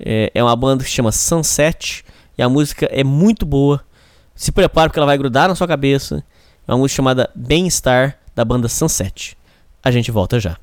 É, 0.00 0.32
é 0.34 0.42
uma 0.42 0.56
banda 0.56 0.82
que 0.82 0.90
se 0.90 0.96
chama 0.96 1.12
Sunset 1.12 2.04
e 2.36 2.42
a 2.42 2.48
música 2.48 2.86
é 2.86 3.04
muito 3.04 3.46
boa. 3.46 3.80
Se 4.34 4.50
prepare 4.50 4.88
porque 4.88 4.98
ela 4.98 5.06
vai 5.06 5.16
grudar 5.16 5.46
na 5.46 5.54
sua 5.54 5.68
cabeça. 5.68 6.24
É 6.66 6.72
uma 6.72 6.78
música 6.78 6.96
chamada 6.96 7.30
Bem-Estar 7.32 8.25
da 8.36 8.44
banda 8.44 8.68
Sunset. 8.68 9.36
A 9.82 9.90
gente 9.90 10.10
volta 10.10 10.38
já. 10.38 10.58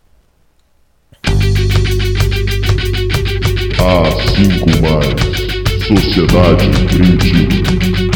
A5 3.78 4.80
mais 4.82 5.88
Sociedade 5.88 6.70
Primitiva. 6.88 8.12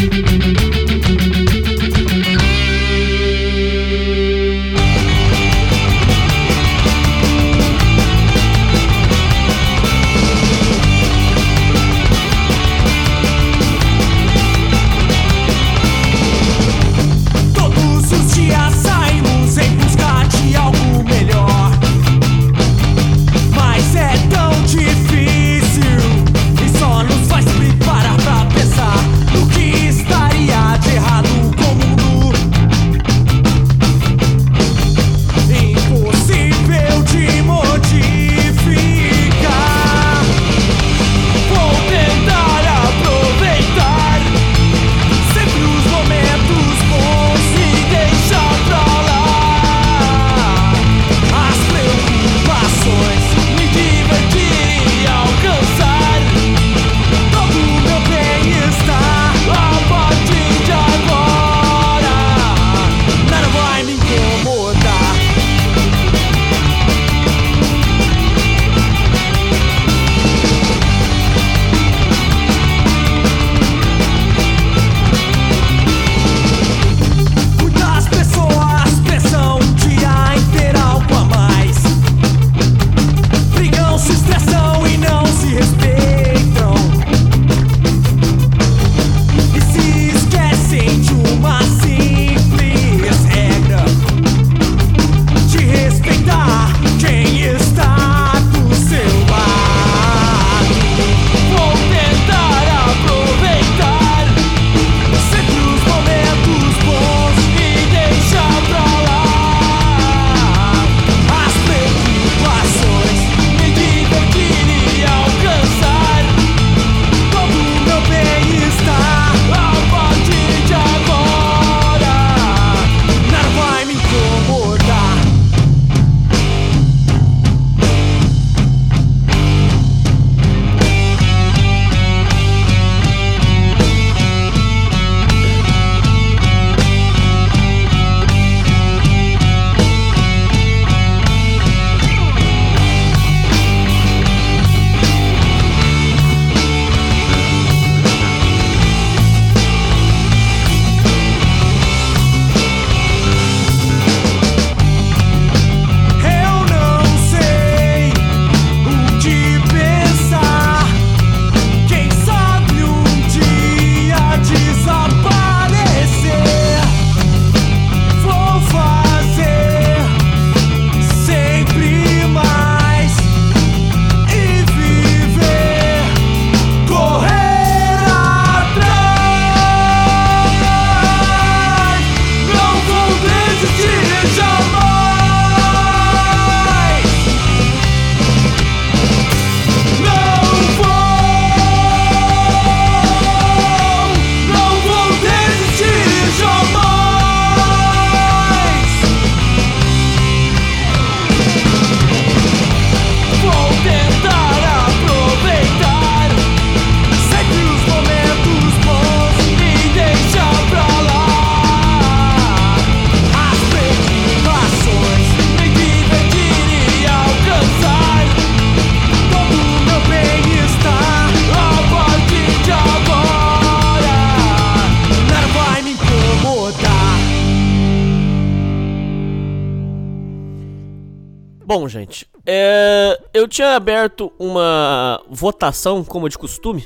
Tinha 233.58 233.76
aberto 233.76 234.32
uma 234.38 235.20
votação, 235.28 236.04
como 236.04 236.30
de 236.30 236.38
costume, 236.38 236.86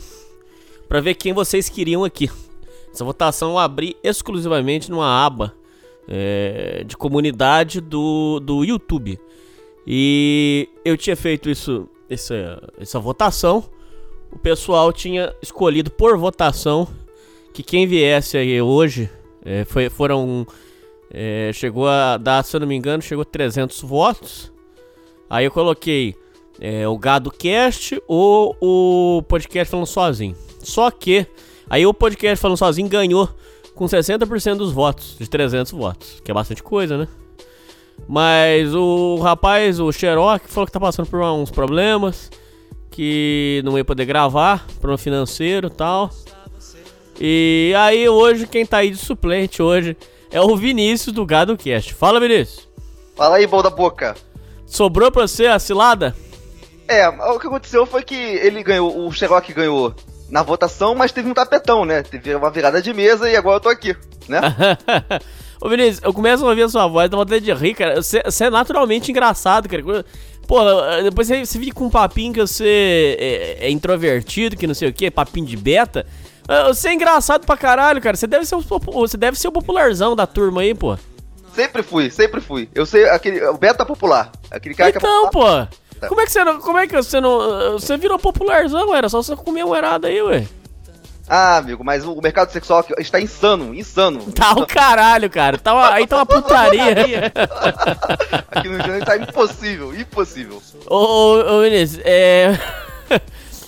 pra 0.88 1.02
ver 1.02 1.16
quem 1.16 1.34
vocês 1.34 1.68
queriam 1.68 2.06
aqui. 2.06 2.32
Essa 2.94 3.04
votação 3.04 3.52
eu 3.52 3.58
abri 3.58 3.98
exclusivamente 4.02 4.90
numa 4.90 5.26
aba 5.26 5.54
é, 6.08 6.86
de 6.88 6.96
comunidade 6.96 7.82
do, 7.82 8.40
do 8.40 8.64
YouTube. 8.64 9.20
E 9.86 10.70
eu 10.86 10.96
tinha 10.96 11.14
feito 11.18 11.50
isso, 11.50 11.90
essa, 12.10 12.64
essa 12.80 13.00
votação. 13.02 13.66
O 14.32 14.40
pessoal 14.40 14.94
tinha 14.94 15.36
escolhido 15.42 15.92
por 15.92 16.18
votação 16.18 16.88
que 17.54 17.64
quem 17.64 17.86
viesse 17.86 18.38
aí 18.38 18.62
hoje 18.62 19.10
é, 19.44 19.66
foi, 19.66 19.90
foram. 19.90 20.48
é, 21.14 21.52
chegou 21.54 21.86
a 21.86 22.16
dar, 22.16 22.46
se 22.46 22.56
eu 22.56 22.62
não 22.62 22.68
me 22.68 22.78
engano, 22.78 23.04
chegou 23.04 23.24
a 23.24 23.26
300 23.26 23.82
votos. 23.82 24.54
Aí 25.30 25.44
eu 25.44 25.52
coloquei 25.52 26.16
é, 26.60 26.88
o 26.88 26.98
Gado 26.98 27.32
Cast 27.32 28.01
ou 28.08 28.56
o 28.60 29.24
podcast 29.24 29.69
falando 29.69 29.85
sozinho. 29.85 30.35
Só 30.64 30.92
que 30.92 31.26
aí 31.69 31.85
o 31.85 31.94
podcast 31.94 32.42
falando 32.42 32.58
sozinho 32.58 32.90
ganhou 32.90 33.30
com 33.76 33.85
60% 33.85 34.58
dos 34.58 34.72
votos, 34.72 35.16
de 35.17 35.30
300 35.30 35.72
votos, 35.72 36.22
que 36.24 36.30
é 36.30 36.34
bastante 36.34 36.62
coisa, 36.62 36.98
né? 36.98 37.08
Mas 38.08 38.74
o 38.74 39.17
rapaz, 39.17 39.80
o 39.80 39.92
Xerox, 39.92 40.51
falou 40.51 40.66
que 40.66 40.72
tá 40.72 40.80
passando 40.80 41.08
por 41.08 41.22
uns 41.22 41.51
problemas, 41.51 42.30
que 42.90 43.62
não 43.64 43.78
ia 43.78 43.85
poder 43.85 44.06
gravar, 44.06 44.67
problema 44.80 44.98
financeiro 44.98 45.67
e 45.67 45.72
tal. 45.72 46.10
E 47.19 47.74
aí 47.78 48.10
hoje 48.10 48.48
quem 48.48 48.66
tá 48.66 48.78
aí 48.78 48.90
de 48.90 48.98
suplente 48.98 49.62
hoje 49.62 49.96
é 50.32 50.42
o 50.42 50.56
Vinícius 50.56 51.14
do 51.14 51.26
Gado 51.26 51.58
Cast. 51.58 51.94
Fala, 51.94 52.19
Vinícius. 52.19 52.67
Fala 53.16 53.35
aí, 53.35 53.46
bom 53.46 53.62
da 53.62 53.69
boca. 53.69 54.16
Sobrou 54.66 55.12
pra 55.12 55.28
você 55.28 55.46
a 55.46 55.60
cilada? 55.60 56.16
É, 56.88 57.08
o 57.08 57.40
que 57.40 57.47
aconteceu 57.47 57.85
foi 57.85 58.03
que 58.03 58.15
ele 58.15 58.62
ganhou, 58.64 59.08
o 59.08 59.12
Xerox 59.12 59.49
ganhou 59.53 59.94
na 60.30 60.44
votação, 60.44 60.94
mas 60.96 61.12
teve 61.12 61.30
um 61.30 61.33
tapetão, 61.33 61.85
né? 61.85 62.03
Teve 62.03 62.35
uma 62.35 62.49
virada 62.51 62.81
de 62.81 62.94
mesa 62.94 63.30
e 63.30 63.35
agora 63.35 63.58
eu 63.58 63.62
tô 63.62 63.69
aqui, 63.69 63.96
né? 64.28 64.40
Ô 65.62 65.69
Vinícius, 65.69 66.01
eu 66.03 66.14
começo 66.14 66.44
a 66.46 66.49
ouvir 66.49 66.64
a 66.64 66.69
sua 66.69 66.88
voz, 66.88 67.10
dá 67.10 67.15
vontade 67.17 67.46
de 67.46 67.53
rir, 67.53 67.76
cara. 67.76 68.01
Você, 68.01 68.22
você 68.24 68.46
é 68.46 68.49
naturalmente 68.49 69.12
engraçado, 69.12 69.69
cara. 69.69 69.83
Pô, 70.47 70.60
depois 71.03 71.28
você, 71.28 71.46
você 71.46 71.60
fica 71.60 71.74
com 71.76 71.85
um 71.85 71.90
papinho 71.90 72.33
que 72.33 72.42
você 72.42 73.15
é, 73.19 73.67
é 73.67 73.69
introvertido, 73.69 74.58
que 74.58 74.65
não 74.67 74.74
sei 74.74 74.90
o 74.90 74.94
que, 74.94 75.10
papinho 75.12 75.46
de 75.46 75.56
beta. 75.56 76.06
Ah, 76.47 76.64
Você 76.67 76.90
é 76.90 76.94
engraçado 76.94 77.46
pra 77.46 77.56
caralho, 77.56 78.01
cara. 78.01 78.17
Você 78.17 78.26
deve 78.28 78.46
ser 78.46 78.56
o, 78.56 78.62
você 78.62 79.15
deve 79.15 79.38
ser 79.38 79.47
o 79.47 79.51
popularzão 79.51 80.15
da 80.15 80.26
turma 80.26 80.62
aí, 80.62 80.74
pô. 80.74 80.97
Sempre 81.56 81.83
fui, 81.83 82.10
sempre 82.10 82.42
fui. 82.42 82.67
Eu 82.74 82.85
sei 82.85 83.08
aquele. 83.10 83.46
O 83.46 83.58
Beta 83.58 83.85
popular. 83.85 84.31
Aquele 84.49 84.74
cara 84.74 84.92
que 84.92 84.97
é 84.97 84.99
Então, 84.99 85.26
popular. 85.26 85.67
pô. 85.67 85.78
Como 86.08 86.22
é 86.22 86.26
que 86.26 86.32
você 86.32 86.44
não. 86.44 86.60
Como 86.60 86.78
é 86.78 86.88
que 86.88 86.96
você 86.96 87.22
não. 87.22 87.74
Você 87.74 87.98
virou 87.98 88.17
popularzão, 88.19 88.94
era 88.96 89.08
só 89.10 89.22
você 89.22 89.35
comer 89.35 89.64
um 89.64 89.76
errado 89.76 90.06
aí, 90.06 90.22
ué. 90.22 90.48
Ah, 91.34 91.58
amigo, 91.58 91.82
mas 91.82 92.03
o 92.03 92.19
mercado 92.22 92.51
sexual 92.51 92.84
está 92.98 93.19
insano, 93.22 93.74
insano. 93.74 94.19
Tá 94.35 94.51
o 94.51 94.66
caralho, 94.67 95.30
cara. 95.30 95.58
Tá 95.58 95.74
uma- 95.74 95.94
aí 95.94 96.06
tá 96.06 96.17
uma 96.17 96.26
putaria. 96.26 97.32
Aqui 98.51 98.67
no 98.67 98.74
Rio 98.76 98.80
de 98.82 98.85
Janeiro 98.88 99.06
tá 99.06 99.17
impossível, 99.17 99.96
impossível. 99.98 100.62
Ô, 100.88 100.96
ô, 100.98 101.58
ô 101.58 101.62
Vinícius, 101.62 102.01
é. 102.03 102.60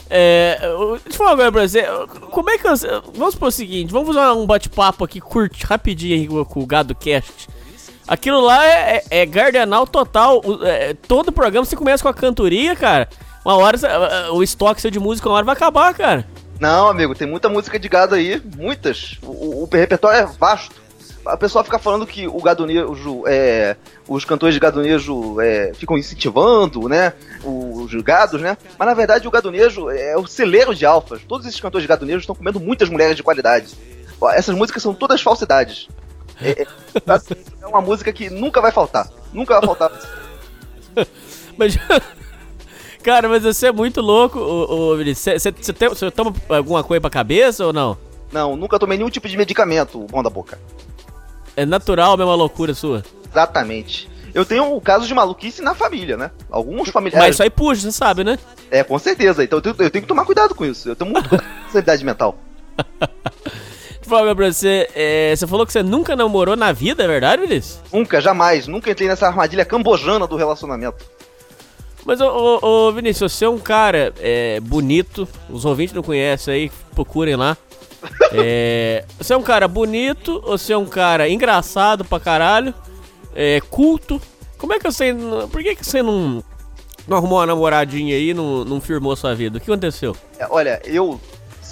É. 0.09 0.59
eu- 0.61 0.99
Deixa 1.03 1.09
eu 1.09 1.13
falar 1.13 1.31
agora 1.31 1.51
pra 1.51 1.67
você. 1.67 1.83
Como 2.31 2.49
é 2.49 2.57
que 2.57 2.63
você. 2.69 2.87
Vamos 3.15 3.33
pro 3.35 3.49
seguinte, 3.51 3.91
vamos 3.91 4.13
fazer 4.13 4.31
um 4.37 4.45
bate-papo 4.45 5.03
aqui 5.05 5.19
curto, 5.19 5.57
rapidinho 5.65 6.45
com 6.45 6.59
o 6.61 6.65
Gado 6.67 6.93
Cast. 6.93 7.47
Aquilo 8.07 8.41
lá 8.41 8.65
é, 8.65 9.03
é, 9.09 9.21
é 9.21 9.25
gardenal 9.25 9.87
total. 9.87 10.41
O- 10.43 10.65
é, 10.65 10.93
todo 10.93 11.31
programa 11.31 11.65
você 11.65 11.75
começa 11.75 12.03
com 12.03 12.09
a 12.09 12.13
cantoria, 12.13 12.75
cara. 12.75 13.07
Uma 13.45 13.55
hora 13.57 13.77
você- 13.77 13.87
o 14.31 14.41
estoque 14.43 14.81
seu 14.81 14.91
de 14.91 14.99
música 14.99 15.27
uma 15.29 15.35
hora 15.35 15.45
vai 15.45 15.55
acabar, 15.55 15.93
cara. 15.93 16.25
Não, 16.59 16.87
amigo, 16.87 17.15
tem 17.15 17.27
muita 17.27 17.49
música 17.49 17.77
de 17.79 17.89
gado 17.89 18.15
aí, 18.15 18.41
muitas. 18.55 19.17
O, 19.23 19.63
o 19.63 19.69
repertório 19.71 20.19
é 20.19 20.25
vasto. 20.25 20.81
A 21.25 21.37
pessoa 21.37 21.63
fica 21.63 21.79
falando 21.79 22.05
que 22.05 22.27
o 22.27 22.41
gadonejo, 22.41 23.23
é, 23.25 23.77
os 24.09 24.25
cantores 24.25 24.53
de 24.53 24.59
gadonejo 24.59 25.39
é, 25.39 25.71
ficam 25.73 25.97
incentivando, 25.97 26.89
né, 26.89 27.13
os 27.45 27.93
gados, 28.01 28.41
né? 28.41 28.57
Mas 28.77 28.87
na 28.87 28.93
verdade 28.93 29.25
o 29.25 29.31
gadonejo 29.31 29.89
é 29.89 30.17
o 30.17 30.27
celeiro 30.27 30.75
de 30.75 30.85
alfas. 30.85 31.21
Todos 31.25 31.47
esses 31.47 31.59
cantores 31.61 31.83
de 31.83 31.87
gadonejo 31.87 32.19
estão 32.19 32.35
comendo 32.35 32.59
muitas 32.59 32.89
mulheres 32.89 33.15
de 33.15 33.23
qualidade. 33.23 33.67
Essas 34.33 34.53
músicas 34.55 34.83
são 34.83 34.93
todas 34.93 35.21
falsidades. 35.21 35.87
É, 36.41 36.63
é- 36.63 36.67
é 37.61 37.67
uma 37.67 37.81
música 37.81 38.11
que 38.11 38.29
nunca 38.29 38.61
vai 38.61 38.71
faltar. 38.71 39.09
Nunca 39.31 39.59
vai 39.59 39.65
faltar. 39.65 39.91
Mas. 41.57 41.77
Cara, 43.03 43.27
mas 43.27 43.43
você 43.43 43.67
é 43.67 43.71
muito 43.73 43.99
louco, 43.99 44.39
ô, 44.39 44.91
ô 44.93 44.95
Vinícius. 44.95 45.41
Você- 45.41 45.51
Você 45.51 45.63
você 45.63 45.73
tem- 45.73 45.89
você 45.89 46.09
toma 46.09 46.33
alguma 46.47 46.81
coisa 46.85 47.01
pra 47.01 47.09
cabeça 47.09 47.65
ou 47.65 47.73
não? 47.73 47.97
Não, 48.31 48.55
nunca 48.55 48.79
tomei 48.79 48.97
nenhum 48.97 49.09
tipo 49.09 49.27
de 49.27 49.35
medicamento, 49.35 49.99
bom 50.09 50.23
da 50.23 50.29
boca. 50.29 50.57
É 51.55 51.65
natural 51.65 52.15
mesmo 52.15 52.31
a 52.31 52.35
loucura 52.35 52.73
sua. 52.73 53.03
Exatamente. 53.29 54.09
Eu 54.33 54.45
tenho 54.45 54.79
casos 54.79 55.05
de 55.07 55.13
maluquice 55.13 55.61
na 55.61 55.75
família, 55.75 56.15
né? 56.15 56.31
Alguns 56.49 56.89
familiares. 56.89 57.27
Mas 57.27 57.35
isso 57.35 57.43
aí 57.43 57.49
puxa, 57.49 57.81
você 57.81 57.91
sabe, 57.91 58.23
né? 58.23 58.39
É, 58.71 58.83
com 58.85 58.97
certeza. 58.97 59.43
Então 59.43 59.57
eu 59.59 59.61
tenho, 59.61 59.75
eu 59.79 59.91
tenho 59.91 60.01
que 60.03 60.07
tomar 60.07 60.23
cuidado 60.23 60.55
com 60.55 60.63
isso. 60.65 60.87
Eu 60.87 60.95
tenho 60.95 61.11
muito 61.11 61.27
cuidado 61.27 61.45
com 61.65 61.71
sanidade 61.73 62.03
mental. 62.05 62.37
Falar 64.03 64.35
pra 64.35 64.51
você, 64.51 64.89
é, 64.95 65.33
você 65.35 65.47
falou 65.47 65.65
que 65.65 65.71
você 65.71 65.81
nunca 65.81 66.15
namorou 66.15 66.55
na 66.55 66.71
vida, 66.71 67.03
é 67.03 67.07
verdade, 67.07 67.41
Vinícius? 67.41 67.79
Nunca, 67.91 68.19
jamais. 68.19 68.67
Nunca 68.67 68.91
entrei 68.91 69.07
nessa 69.07 69.27
armadilha 69.27 69.65
cambojana 69.65 70.27
do 70.27 70.35
relacionamento. 70.35 71.05
Mas, 72.05 72.19
ô, 72.19 72.27
ô, 72.27 72.65
ô, 72.65 72.91
Vinícius, 72.91 73.31
você 73.31 73.45
é 73.45 73.49
um 73.49 73.59
cara 73.59 74.13
é, 74.19 74.59
bonito, 74.59 75.27
os 75.49 75.63
ouvintes 75.63 75.95
não 75.95 76.03
conhecem 76.03 76.53
aí, 76.53 76.71
procurem 76.93 77.35
lá. 77.35 77.57
É, 78.35 79.05
você 79.17 79.31
é 79.33 79.37
um 79.37 79.43
cara 79.43 79.67
bonito, 79.67 80.41
você 80.41 80.73
é 80.73 80.77
um 80.77 80.87
cara 80.87 81.29
engraçado 81.29 82.03
pra 82.03 82.19
caralho, 82.19 82.73
é, 83.35 83.61
culto. 83.69 84.19
Como 84.57 84.73
é 84.73 84.79
que 84.79 84.83
você. 84.83 85.15
Por 85.51 85.61
que, 85.61 85.75
que 85.75 85.85
você 85.85 86.01
não, 86.01 86.43
não 87.07 87.17
arrumou 87.17 87.37
uma 87.37 87.45
namoradinha 87.45 88.15
aí 88.15 88.29
e 88.29 88.33
não, 88.33 88.65
não 88.65 88.81
firmou 88.81 89.15
sua 89.15 89.35
vida? 89.35 89.57
O 89.57 89.61
que 89.61 89.71
aconteceu? 89.71 90.17
É, 90.39 90.47
olha, 90.49 90.81
eu. 90.83 91.21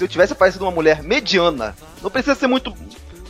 Se 0.02 0.06
eu 0.06 0.10
tivesse 0.10 0.34
parecido 0.34 0.66
uma 0.66 0.72
mulher 0.72 1.04
mediana, 1.04 1.76
não 2.02 2.10
precisa 2.10 2.34
ser 2.34 2.48
muito. 2.48 2.74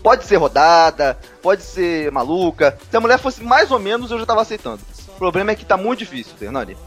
Pode 0.01 0.23
ser 0.23 0.37
rodada, 0.37 1.17
pode 1.41 1.63
ser 1.63 2.09
maluca. 2.13 2.77
Se 2.89 2.95
a 2.95 2.99
mulher 3.01 3.19
fosse 3.19 3.43
mais 3.43 3.69
ou 3.71 3.77
menos, 3.77 4.09
eu 4.09 4.17
já 4.17 4.25
tava 4.25 4.41
aceitando. 4.41 4.79
O 5.09 5.17
problema 5.17 5.51
é 5.51 5.55
que 5.55 5.65
tá 5.65 5.75
muito 5.75 5.99
difícil, 5.99 6.31
Fernando. 6.39 6.77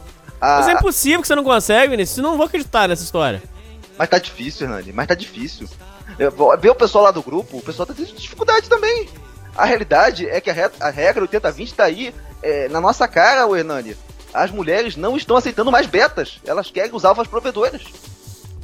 Ah, 0.40 0.60
Mas 0.60 0.68
é 0.68 0.72
impossível 0.72 1.20
que 1.20 1.28
você 1.28 1.34
não 1.34 1.44
consegue, 1.44 1.90
Vinícius. 1.90 2.16
Eu 2.16 2.24
não 2.24 2.38
vou 2.38 2.46
acreditar 2.46 2.88
nessa 2.88 3.02
história. 3.04 3.42
Mas 3.98 4.08
tá 4.08 4.18
difícil, 4.18 4.66
Hernani, 4.66 4.90
mas 4.90 5.06
tá 5.06 5.14
difícil. 5.14 5.68
Eu 6.18 6.32
Ver 6.58 6.70
o 6.70 6.74
pessoal 6.74 7.04
lá 7.04 7.10
do 7.10 7.22
grupo, 7.22 7.58
o 7.58 7.62
pessoal 7.62 7.84
tá 7.86 7.92
tendo 7.92 8.06
dificuldade 8.16 8.70
também. 8.70 9.10
A 9.54 9.66
realidade 9.66 10.26
é 10.26 10.40
que 10.40 10.48
a, 10.48 10.54
re- 10.54 10.70
a 10.80 10.88
regra 10.88 11.26
80-20 11.28 11.74
tá 11.74 11.84
aí 11.84 12.14
é, 12.42 12.70
na 12.70 12.80
nossa 12.80 13.06
cara, 13.06 13.46
o 13.46 13.54
Hernani. 13.54 13.94
As 14.32 14.50
mulheres 14.50 14.96
não 14.96 15.14
estão 15.14 15.36
aceitando 15.36 15.70
mais 15.70 15.86
betas. 15.86 16.40
Elas 16.46 16.70
querem 16.70 16.90
os 16.94 17.02
provedores. 17.28 17.82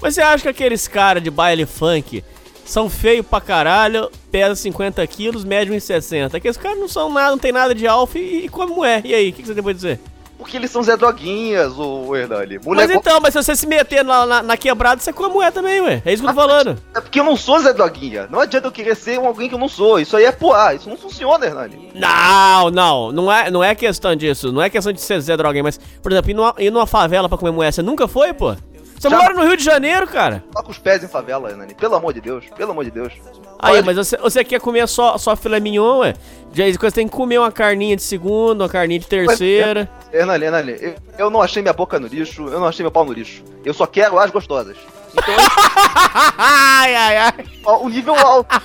Mas 0.00 0.14
você 0.14 0.22
acha 0.22 0.42
que 0.42 0.48
aqueles 0.48 0.88
caras 0.88 1.22
de 1.22 1.30
baile 1.30 1.66
funk 1.66 2.24
são 2.64 2.88
feios 2.88 3.26
pra 3.26 3.40
caralho, 3.40 4.10
pesam 4.30 4.54
50 4.54 5.04
quilos, 5.06 5.44
medem 5.44 5.76
1,60? 5.76 6.34
Aqueles 6.34 6.56
caras 6.56 6.78
não 6.78 6.88
são 6.88 7.12
nada, 7.12 7.30
não 7.30 7.38
tem 7.38 7.52
nada 7.52 7.74
de 7.74 7.86
alfa 7.86 8.18
e, 8.18 8.46
e 8.46 8.48
como 8.48 8.84
é? 8.84 9.02
E 9.04 9.14
aí, 9.14 9.30
o 9.30 9.32
que, 9.32 9.42
que 9.42 9.48
você 9.48 9.54
tem 9.54 9.62
pra 9.62 9.72
dizer? 9.72 10.00
Porque 10.40 10.56
eles 10.56 10.70
são 10.70 10.82
Zé 10.82 10.96
Droguinhas, 10.96 11.74
o 11.76 12.16
Hernani. 12.16 12.56
Mas 12.56 12.66
Mulher 12.66 12.90
então, 12.92 13.20
mas 13.20 13.34
se 13.34 13.42
você 13.42 13.54
se 13.54 13.66
meter 13.66 14.02
na, 14.02 14.24
na, 14.24 14.42
na 14.42 14.56
quebrada, 14.56 14.98
você 14.98 15.12
como 15.12 15.42
é 15.42 15.50
também, 15.50 15.82
ué. 15.82 16.00
É 16.02 16.14
isso 16.14 16.22
que 16.22 16.28
eu 16.30 16.34
tô 16.34 16.40
falando. 16.40 16.78
É 16.94 17.00
porque 17.00 17.20
eu 17.20 17.24
não 17.24 17.36
sou 17.36 17.60
Zé 17.60 17.74
Droguinha. 17.74 18.26
Não 18.30 18.40
adianta 18.40 18.66
eu 18.66 18.72
querer 18.72 18.96
ser 18.96 19.18
alguém 19.18 19.50
que 19.50 19.54
eu 19.54 19.58
não 19.58 19.68
sou. 19.68 20.00
Isso 20.00 20.16
aí 20.16 20.24
é 20.24 20.32
poá. 20.32 20.72
Isso 20.72 20.88
não 20.88 20.96
funciona, 20.96 21.44
Hernani. 21.44 21.90
Não, 21.94 22.70
não, 22.70 23.12
não 23.12 23.30
é, 23.30 23.50
não 23.50 23.62
é 23.62 23.74
questão 23.74 24.16
disso. 24.16 24.50
Não 24.50 24.62
é 24.62 24.70
questão 24.70 24.94
de 24.94 25.00
ser 25.02 25.20
Zé 25.20 25.36
Droguinha, 25.36 25.62
mas, 25.62 25.78
por 26.02 26.10
exemplo, 26.10 26.30
ir 26.30 26.34
numa, 26.34 26.54
ir 26.56 26.70
numa 26.70 26.86
favela 26.86 27.28
pra 27.28 27.36
comer 27.36 27.50
moeda, 27.52 27.72
você 27.72 27.82
nunca 27.82 28.08
foi, 28.08 28.32
pô? 28.32 28.56
Você 29.00 29.08
Já- 29.08 29.16
mora 29.16 29.32
no 29.32 29.42
Rio 29.46 29.56
de 29.56 29.64
Janeiro, 29.64 30.06
cara. 30.06 30.44
Toca 30.52 30.70
os 30.70 30.76
pés 30.78 31.02
em 31.02 31.08
favela, 31.08 31.48
Hernani. 31.48 31.74
Pelo 31.74 31.94
amor 31.94 32.12
de 32.12 32.20
Deus. 32.20 32.44
Pelo 32.54 32.72
amor 32.72 32.84
de 32.84 32.90
Deus. 32.90 33.14
Aí, 33.58 33.72
Olha, 33.72 33.82
mas 33.82 33.96
você, 33.96 34.14
você 34.18 34.44
quer 34.44 34.60
comer 34.60 34.86
só, 34.86 35.16
só 35.16 35.34
filé 35.34 35.58
mignon, 35.58 36.00
ué? 36.00 36.12
De 36.52 36.62
vez 36.62 36.74
em 36.74 36.78
quando 36.78 36.90
você 36.90 36.96
tem 36.96 37.08
que 37.08 37.16
comer 37.16 37.38
uma 37.38 37.50
carninha 37.50 37.96
de 37.96 38.02
segunda, 38.02 38.64
uma 38.64 38.68
carninha 38.68 39.00
de 39.00 39.06
terceira. 39.06 39.88
Hernani, 40.12 40.44
Hernani, 40.44 40.76
eu, 40.78 40.94
eu 41.16 41.30
não 41.30 41.40
achei 41.40 41.62
minha 41.62 41.72
boca 41.72 41.98
no 41.98 42.08
lixo. 42.08 42.42
Eu 42.48 42.60
não 42.60 42.66
achei 42.66 42.82
meu 42.82 42.90
pau 42.90 43.06
no 43.06 43.12
lixo. 43.14 43.42
Eu 43.64 43.72
só 43.72 43.86
quero 43.86 44.18
as 44.18 44.30
gostosas. 44.30 44.76
Então, 45.14 45.34
ai, 46.36 46.94
ai, 46.94 47.16
ai. 47.16 47.32
o 47.64 47.88
nível 47.88 48.14
alto. 48.14 48.62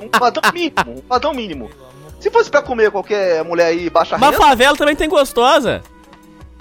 Um 0.00 0.08
padrão 0.08 0.52
mínimo. 0.54 0.98
Um 0.98 1.00
padrão 1.00 1.34
mínimo. 1.34 1.70
Se 2.20 2.30
fosse 2.30 2.48
pra 2.48 2.62
comer 2.62 2.92
qualquer 2.92 3.42
mulher 3.42 3.66
aí 3.66 3.90
baixa 3.90 4.16
Mas 4.16 4.30
renda... 4.30 4.44
favela 4.46 4.76
também 4.76 4.94
tem 4.94 5.08
gostosa. 5.08 5.82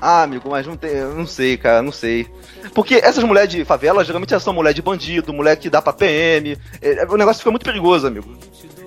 Ah, 0.02 0.24
amigo, 0.24 0.50
mas 0.50 0.68
não 0.68 0.76
tem. 0.76 0.94
Não 0.96 1.26
sei, 1.26 1.58
cara, 1.58 1.82
não 1.82 1.92
sei. 1.92 2.28
Porque 2.74 2.96
essas 2.96 3.24
mulheres 3.24 3.50
de 3.50 3.64
favela, 3.64 4.04
geralmente 4.04 4.34
elas 4.34 4.44
são 4.44 4.54
mulher 4.54 4.74
de 4.74 4.82
bandido, 4.82 5.34
mulher 5.34 5.56
que 5.56 5.70
dá 5.70 5.82
pra 5.82 5.94
PM. 5.94 6.58
É, 6.82 7.04
é, 7.04 7.06
o 7.06 7.18
negócio 7.18 7.40
fica 7.40 7.52
muito 7.52 7.64
perigoso, 7.64 8.06
amigo. 8.06 8.36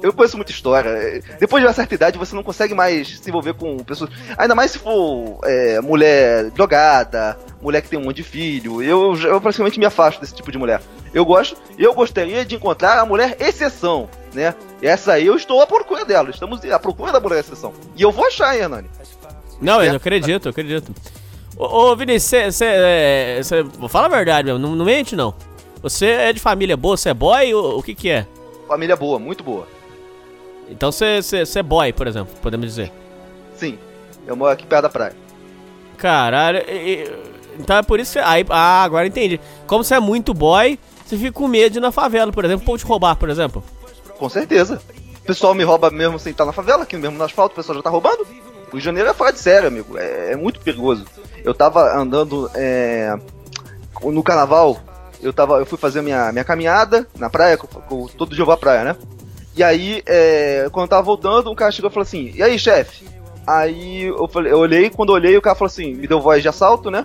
Eu 0.02 0.12
conheço 0.12 0.36
muita 0.36 0.52
história. 0.52 0.88
É, 0.88 1.20
Depois 1.40 1.62
de 1.62 1.66
uma 1.66 1.72
certa 1.72 1.94
idade, 1.94 2.18
você 2.18 2.36
não 2.36 2.42
consegue 2.42 2.74
mais 2.74 3.18
se 3.18 3.28
envolver 3.28 3.54
com 3.54 3.78
pessoas. 3.78 4.10
Ainda 4.36 4.54
mais 4.54 4.70
se 4.70 4.78
for 4.78 5.40
é, 5.44 5.80
mulher 5.80 6.50
drogada, 6.50 7.38
mulher 7.60 7.80
que 7.80 7.88
tem 7.88 7.98
um 7.98 8.04
monte 8.04 8.16
de 8.16 8.22
filho. 8.22 8.82
Eu, 8.82 9.16
eu 9.16 9.40
praticamente 9.40 9.78
me 9.78 9.86
afasto 9.86 10.20
desse 10.20 10.34
tipo 10.34 10.52
de 10.52 10.58
mulher. 10.58 10.80
Eu 11.12 11.24
gosto, 11.24 11.56
eu 11.78 11.94
gostaria 11.94 12.44
de 12.44 12.54
encontrar 12.54 12.98
a 12.98 13.06
mulher 13.06 13.36
exceção, 13.40 14.08
né? 14.34 14.54
Essa 14.82 15.14
aí 15.14 15.26
eu 15.26 15.34
estou 15.34 15.62
à 15.62 15.66
procura 15.66 16.04
dela. 16.04 16.30
Estamos 16.30 16.62
à 16.70 16.78
procura 16.78 17.10
da 17.10 17.18
mulher 17.18 17.40
exceção. 17.40 17.72
E 17.96 18.02
eu 18.02 18.12
vou 18.12 18.26
achar, 18.26 18.54
hein, 18.54 18.62
Hernani. 18.62 18.90
Não, 19.60 19.82
eu 19.82 19.96
acredito, 19.96 20.46
eu 20.46 20.50
acredito. 20.50 20.92
Ô, 21.56 21.64
ô 21.90 21.96
Vinícius, 21.96 22.54
você. 22.56 23.64
Fala 23.88 24.06
a 24.06 24.10
verdade 24.10 24.46
mesmo, 24.46 24.58
não, 24.60 24.76
não 24.76 24.84
mente 24.84 25.16
não. 25.16 25.34
Você 25.82 26.06
é 26.06 26.32
de 26.32 26.40
família 26.40 26.76
boa, 26.76 26.96
você 26.96 27.10
é 27.10 27.14
boy? 27.14 27.54
O, 27.54 27.78
o 27.78 27.82
que 27.82 27.94
que 27.94 28.08
é? 28.10 28.26
Família 28.66 28.96
boa, 28.96 29.18
muito 29.18 29.42
boa. 29.42 29.66
Então 30.70 30.92
você 30.92 31.20
é 31.56 31.62
boy, 31.62 31.92
por 31.92 32.06
exemplo, 32.06 32.32
podemos 32.42 32.66
dizer. 32.66 32.92
Sim, 33.56 33.78
eu 34.26 34.36
moro 34.36 34.52
aqui 34.52 34.66
perto 34.66 34.82
da 34.82 34.88
praia. 34.88 35.14
Caralho, 35.96 36.58
e- 36.68 37.10
então 37.58 37.76
é 37.76 37.82
por 37.82 37.98
isso 37.98 38.12
que. 38.12 38.18
Aí, 38.20 38.44
ah, 38.50 38.84
agora 38.84 39.06
entendi. 39.06 39.40
Como 39.66 39.82
você 39.82 39.94
é 39.94 40.00
muito 40.00 40.32
boy, 40.34 40.78
você 41.04 41.16
fica 41.16 41.32
com 41.32 41.48
medo 41.48 41.72
de 41.72 41.78
ir 41.78 41.80
na 41.80 41.90
favela, 41.90 42.30
por 42.30 42.44
exemplo, 42.44 42.64
ou 42.70 42.78
te 42.78 42.84
roubar, 42.84 43.16
por 43.16 43.30
exemplo. 43.30 43.64
Com 44.18 44.28
certeza. 44.28 44.80
O 45.22 45.26
pessoal 45.28 45.54
me 45.54 45.64
rouba 45.64 45.90
mesmo 45.90 46.18
sem 46.18 46.30
estar 46.32 46.44
na 46.44 46.52
favela, 46.52 46.84
aqui 46.84 46.96
mesmo 46.96 47.18
no 47.18 47.24
asfalto, 47.24 47.52
o 47.52 47.56
pessoal 47.56 47.76
já 47.76 47.82
tá 47.82 47.90
roubando. 47.90 48.26
O 48.68 48.72
Rio 48.72 48.78
de 48.80 48.84
Janeiro 48.84 49.08
é 49.08 49.14
fora 49.14 49.32
de 49.32 49.38
sério, 49.38 49.68
amigo. 49.68 49.96
É, 49.98 50.32
é 50.32 50.36
muito 50.36 50.60
perigoso. 50.60 51.04
Eu 51.44 51.54
tava 51.54 51.96
andando 51.96 52.50
é, 52.54 53.14
no 54.02 54.22
carnaval, 54.22 54.78
eu, 55.22 55.32
tava, 55.32 55.58
eu 55.58 55.66
fui 55.66 55.78
fazer 55.78 56.02
minha, 56.02 56.30
minha 56.32 56.44
caminhada 56.44 57.06
na 57.18 57.30
praia, 57.30 57.56
com, 57.56 57.66
com- 57.66 58.06
todo 58.08 58.34
dia 58.34 58.42
eu 58.42 58.46
vou 58.46 58.54
à 58.54 58.58
praia, 58.58 58.84
né? 58.84 58.96
E 59.56 59.62
aí, 59.62 60.02
é, 60.06 60.68
quando 60.70 60.84
eu 60.84 60.88
tava 60.90 61.02
voltando, 61.02 61.50
um 61.50 61.54
cara 61.54 61.72
chegou 61.72 61.90
e 61.90 61.92
falou 61.92 62.04
assim: 62.04 62.30
E 62.34 62.42
aí, 62.42 62.58
chefe? 62.58 63.04
Aí 63.46 64.04
eu, 64.04 64.28
falei, 64.28 64.52
eu 64.52 64.58
olhei, 64.58 64.90
quando 64.90 65.08
eu 65.08 65.14
olhei, 65.14 65.36
o 65.36 65.42
cara 65.42 65.56
falou 65.56 65.66
assim: 65.68 65.94
Me 65.94 66.06
deu 66.06 66.20
voz 66.20 66.42
de 66.42 66.48
assalto, 66.48 66.90
né? 66.90 67.04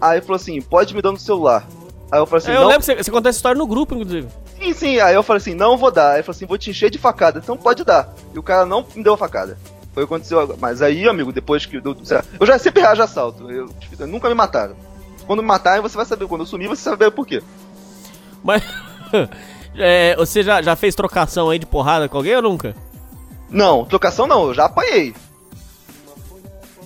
Aí 0.00 0.20
falou 0.20 0.36
assim: 0.36 0.60
Pode 0.60 0.94
me 0.94 1.00
dar 1.02 1.12
no 1.12 1.18
celular. 1.18 1.66
Aí 2.10 2.18
eu 2.18 2.26
falei 2.26 2.42
assim: 2.42 2.50
É, 2.50 2.56
eu 2.56 2.60
não, 2.62 2.66
lembro 2.68 2.80
que 2.80 2.86
você, 2.86 2.96
você 2.96 3.10
contou 3.10 3.28
essa 3.28 3.38
história 3.38 3.58
no 3.58 3.66
grupo, 3.66 3.94
inclusive. 3.94 4.26
Sim, 4.58 4.72
sim. 4.72 5.00
Aí 5.00 5.14
eu 5.14 5.22
falei 5.22 5.38
assim, 5.38 5.54
não 5.54 5.76
vou 5.76 5.90
dar. 5.90 6.12
Aí 6.12 6.16
ele 6.16 6.22
falou 6.22 6.36
assim, 6.36 6.46
vou 6.46 6.56
te 6.56 6.70
encher 6.70 6.88
de 6.90 6.96
facada. 6.98 7.38
Então 7.42 7.56
pode 7.56 7.84
dar. 7.84 8.14
E 8.32 8.38
o 8.38 8.42
cara 8.42 8.64
não 8.64 8.84
me 8.94 9.02
deu 9.02 9.14
a 9.14 9.18
facada. 9.18 9.58
Foi 9.94 10.02
o 10.02 10.06
que 10.08 10.12
aconteceu 10.14 10.40
agora. 10.40 10.58
Mas 10.60 10.82
aí, 10.82 11.08
amigo, 11.08 11.32
depois 11.32 11.64
que... 11.64 11.80
certo- 12.04 12.28
Eu 12.38 12.46
já 12.46 12.58
sempre 12.58 12.82
reajo 12.82 13.00
assalto. 13.02 13.48
Eu, 13.50 13.68
tipo, 13.80 14.06
nunca 14.06 14.28
me 14.28 14.34
mataram. 14.34 14.74
Quando 15.26 15.40
me 15.40 15.46
matarem, 15.48 15.80
você 15.80 15.96
vai 15.96 16.04
saber. 16.04 16.26
Quando 16.26 16.40
eu 16.42 16.46
sumir, 16.46 16.68
você 16.68 16.82
vai 16.90 16.92
saber 16.98 17.10
por 17.12 17.26
quê. 17.26 17.42
Mas. 18.42 18.62
é, 19.78 20.14
você 20.16 20.42
já, 20.42 20.60
já 20.60 20.74
fez 20.76 20.94
trocação 20.94 21.48
aí 21.48 21.58
de 21.58 21.64
porrada 21.66 22.08
com 22.08 22.16
alguém 22.18 22.34
ou 22.36 22.42
nunca? 22.42 22.74
Não, 23.48 23.84
trocação 23.84 24.26
não. 24.26 24.48
Eu 24.48 24.54
já 24.54 24.64
apanhei. 24.66 25.14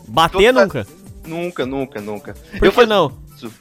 Bater 0.07 0.53
Troca- 0.53 0.63
nunca? 0.65 0.87
Nunca, 1.27 1.67
nunca, 1.67 2.01
nunca. 2.01 2.35
Por 2.59 2.67
eu 2.67 2.73
que 2.73 2.87
não? 2.87 3.13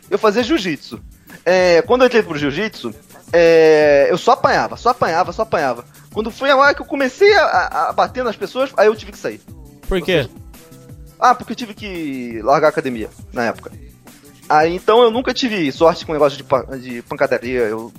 Eu 0.10 0.18
fazia 0.18 0.44
jiu-jitsu. 0.44 1.00
É, 1.46 1.82
quando 1.84 2.02
eu 2.02 2.08
entrei 2.08 2.24
pro 2.24 2.38
jiu-jitsu, 2.38 2.94
é, 3.32 4.08
eu 4.10 4.18
só 4.18 4.32
apanhava, 4.32 4.76
só 4.78 4.90
apanhava, 4.90 5.32
só 5.32 5.42
apanhava. 5.44 5.86
Quando 6.18 6.32
foi 6.32 6.50
a 6.50 6.58
hora 6.58 6.74
que 6.74 6.82
eu 6.82 6.86
comecei 6.88 7.32
a, 7.36 7.90
a- 7.90 7.94
bater 7.94 8.24
nas 8.24 8.36
pessoas, 8.36 8.72
aí 8.76 8.88
eu 8.88 8.96
tive 8.96 9.12
que 9.12 9.20
sair. 9.20 9.40
Por 9.88 10.02
quê? 10.02 10.28
Ah, 11.20 11.36
porque 11.36 11.52
eu 11.52 11.56
tive 11.56 11.76
que 11.76 12.42
largar 12.42 12.66
a 12.66 12.70
academia 12.72 13.08
na 13.32 13.44
época. 13.46 13.72
Aí 14.50 14.74
então 14.76 15.04
eu 15.04 15.12
nunca 15.12 15.32
tive 15.32 15.72
sorte 15.72 16.04
com 16.08 16.12
o 16.12 16.16
negócio 16.16 16.36
de, 16.44 16.80
de 16.82 17.02
pancadaria. 17.04 17.60
Eu, 17.60 17.94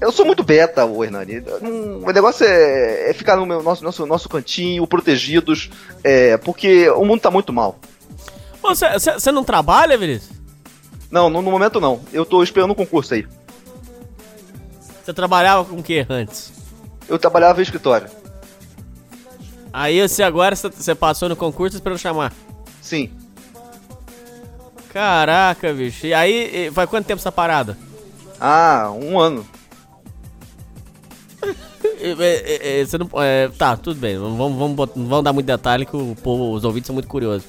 eu 0.00 0.10
sou 0.10 0.26
muito 0.26 0.42
beta, 0.42 0.84
o 0.84 1.04
Hernani. 1.04 1.40
Não- 1.60 2.00
O 2.08 2.10
negócio 2.10 2.44
é, 2.44 3.10
é 3.10 3.12
ficar 3.12 3.36
no 3.36 3.46
meu, 3.46 3.62
nosso, 3.62 3.84
nosso, 3.84 4.04
nosso 4.04 4.28
cantinho, 4.28 4.84
protegidos, 4.84 5.70
é, 6.02 6.36
porque 6.38 6.90
o 6.90 7.04
mundo 7.04 7.20
tá 7.20 7.30
muito 7.30 7.52
mal. 7.52 7.78
Você 8.60 9.30
não 9.30 9.44
trabalha, 9.44 9.96
Vinícius? 9.96 10.32
Não, 11.08 11.30
no, 11.30 11.40
no 11.40 11.52
momento 11.52 11.80
não. 11.80 12.00
Eu 12.12 12.24
tô 12.26 12.42
esperando 12.42 12.72
um 12.72 12.74
concurso 12.74 13.14
aí. 13.14 13.24
Você 15.04 15.12
trabalhava 15.14 15.64
com 15.64 15.76
o 15.76 15.82
que 15.84 16.04
antes? 16.10 16.60
Eu 17.08 17.18
trabalhava 17.18 17.60
em 17.60 17.62
escritório. 17.62 18.08
Aí 19.72 20.06
você 20.06 20.22
agora 20.22 20.54
você- 20.54 20.94
passou 20.94 21.28
no 21.28 21.36
concurso 21.36 21.76
esperando 21.76 21.98
chamar. 21.98 22.32
Sim. 22.80 23.10
Caraca, 24.92 25.72
bicho. 25.72 26.06
E 26.06 26.12
aí, 26.12 26.70
faz 26.72 26.88
quanto 26.90 27.06
tempo 27.06 27.20
essa 27.20 27.32
parada? 27.32 27.78
Ah, 28.38 28.90
um 28.94 29.18
ano. 29.18 29.46
Você 32.84 32.98
não, 32.98 33.08
é, 33.22 33.48
tá, 33.56 33.76
tudo 33.76 33.98
bem. 33.98 34.16
Não 34.16 34.36
vamos, 34.36 34.58
vamos, 34.58 34.90
vamos 34.94 35.24
dar 35.24 35.32
muito 35.32 35.46
detalhe 35.46 35.86
que 35.86 35.96
o 35.96 36.16
povo, 36.22 36.52
os 36.52 36.64
ouvintes 36.64 36.86
são 36.88 36.94
muito 36.94 37.08
curiosos. 37.08 37.46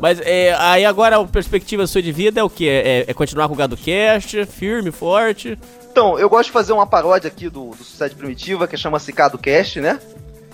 Mas 0.00 0.20
é, 0.20 0.54
aí 0.58 0.84
agora 0.84 1.16
a 1.18 1.24
perspectiva 1.24 1.86
sua 1.86 2.02
de 2.02 2.12
vida 2.12 2.40
é 2.40 2.42
o 2.44 2.50
que? 2.50 2.68
É, 2.68 3.04
é 3.08 3.14
continuar 3.14 3.48
com 3.48 3.54
o 3.54 3.56
Gado 3.56 3.76
Cast, 3.76 4.46
firme, 4.46 4.90
forte. 4.90 5.58
Então, 5.98 6.16
eu 6.16 6.28
gosto 6.28 6.44
de 6.46 6.52
fazer 6.52 6.72
uma 6.72 6.86
paródia 6.86 7.26
aqui 7.26 7.48
do, 7.48 7.70
do 7.70 7.78
Sociedade 7.78 8.14
Primitiva, 8.14 8.68
que 8.68 8.76
chama 8.76 9.00
Cicado 9.00 9.36
Cast, 9.36 9.80
né? 9.80 9.98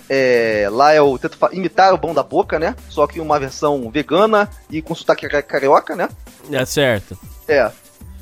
É, 0.09 0.67
lá 0.71 0.95
eu 0.95 1.19
tento 1.19 1.37
imitar 1.51 1.93
o 1.93 1.99
Bom 1.99 2.15
da 2.15 2.23
Boca, 2.23 2.57
né? 2.57 2.75
Só 2.89 3.05
que 3.05 3.19
uma 3.19 3.39
versão 3.39 3.91
vegana 3.91 4.49
e 4.71 4.81
com 4.81 4.95
sotaque 4.95 5.29
ca- 5.29 5.43
carioca, 5.43 5.95
né? 5.95 6.09
É 6.51 6.65
certo. 6.65 7.15
É. 7.47 7.69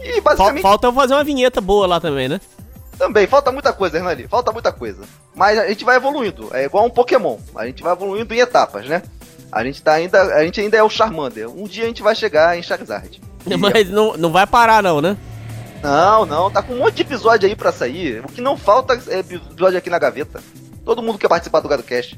E 0.02 0.20
basicamente 0.20 0.62
Falta 0.64 0.88
eu 0.88 0.92
fazer 0.92 1.14
uma 1.14 1.24
vinheta 1.24 1.62
boa 1.62 1.88
lá 1.88 2.02
também, 2.02 2.28
né? 2.28 2.42
também, 2.98 3.26
falta 3.26 3.54
muita 3.54 3.72
coisa, 3.72 3.98
Hernani, 3.98 4.28
falta 4.28 4.52
muita 4.52 4.74
coisa. 4.74 5.04
Mas 5.34 5.58
a 5.58 5.66
gente 5.70 5.86
vai 5.86 5.96
evoluindo, 5.96 6.50
é 6.54 6.66
igual 6.66 6.86
um 6.86 6.90
Pokémon, 6.90 7.38
a 7.56 7.66
gente 7.66 7.82
vai 7.82 7.94
evoluindo 7.94 8.34
em 8.34 8.40
etapas, 8.40 8.86
né? 8.86 9.02
A 9.50 9.64
gente 9.64 9.82
tá 9.82 9.94
ainda, 9.94 10.22
a 10.24 10.44
gente 10.44 10.60
ainda 10.60 10.76
é 10.76 10.84
o 10.84 10.90
Charmander. 10.90 11.50
Um 11.50 11.64
dia 11.64 11.86
a 11.86 11.88
gente 11.88 12.04
vai 12.04 12.16
chegar 12.16 12.58
em 12.58 12.62
Charizard. 12.62 13.22
Mas 13.58 13.90
não, 13.90 14.18
não 14.18 14.30
vai 14.30 14.46
parar 14.46 14.84
não, 14.84 15.00
né? 15.00 15.16
Não, 15.84 16.26
não, 16.26 16.50
tá 16.50 16.64
com 16.64 16.74
um 16.74 16.78
monte 16.80 16.96
de 16.96 17.02
episódio 17.02 17.48
aí 17.48 17.56
pra 17.56 17.72
sair. 17.72 18.24
O 18.24 18.28
que 18.32 18.40
não 18.42 18.56
falta 18.58 19.00
é 19.10 19.20
episódio 19.20 19.78
aqui 19.78 19.90
na 19.90 20.00
gaveta. 20.00 20.42
Todo 20.86 21.04
mundo 21.04 21.18
quer 21.18 21.28
participar 21.28 21.60
do 21.60 21.68
GadoCast. 21.68 22.18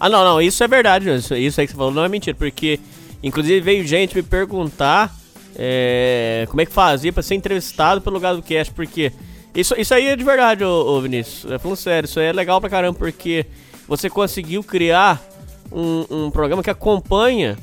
Ah, 0.00 0.08
não, 0.08 0.24
não, 0.24 0.42
isso 0.42 0.62
é 0.64 0.68
verdade, 0.68 1.08
isso, 1.08 1.34
isso 1.36 1.60
aí 1.60 1.66
que 1.66 1.72
você 1.72 1.76
falou 1.78 1.92
não 1.92 2.04
é 2.04 2.08
mentira, 2.08 2.36
porque 2.36 2.80
inclusive 3.22 3.60
veio 3.60 3.86
gente 3.86 4.16
me 4.16 4.22
perguntar 4.24 5.14
é, 5.56 6.44
como 6.48 6.60
é 6.60 6.66
que 6.66 6.72
fazia 6.72 7.12
pra 7.12 7.22
ser 7.22 7.36
entrevistado 7.36 8.00
pelo 8.00 8.18
Gado 8.18 8.42
Cast, 8.42 8.74
porque 8.74 9.12
isso, 9.54 9.72
isso 9.78 9.94
aí 9.94 10.08
é 10.08 10.16
de 10.16 10.24
verdade, 10.24 10.64
ô, 10.64 10.68
ô 10.96 11.00
Vinícius, 11.00 11.50
é 11.52 11.58
falando 11.58 11.76
sério, 11.76 12.06
isso 12.08 12.18
aí 12.18 12.26
é 12.26 12.32
legal 12.32 12.60
pra 12.60 12.68
caramba, 12.68 12.98
porque 12.98 13.46
você 13.86 14.10
conseguiu 14.10 14.64
criar 14.64 15.22
um, 15.70 16.04
um 16.10 16.30
programa 16.30 16.62
que 16.62 16.70
acompanha 16.70 17.56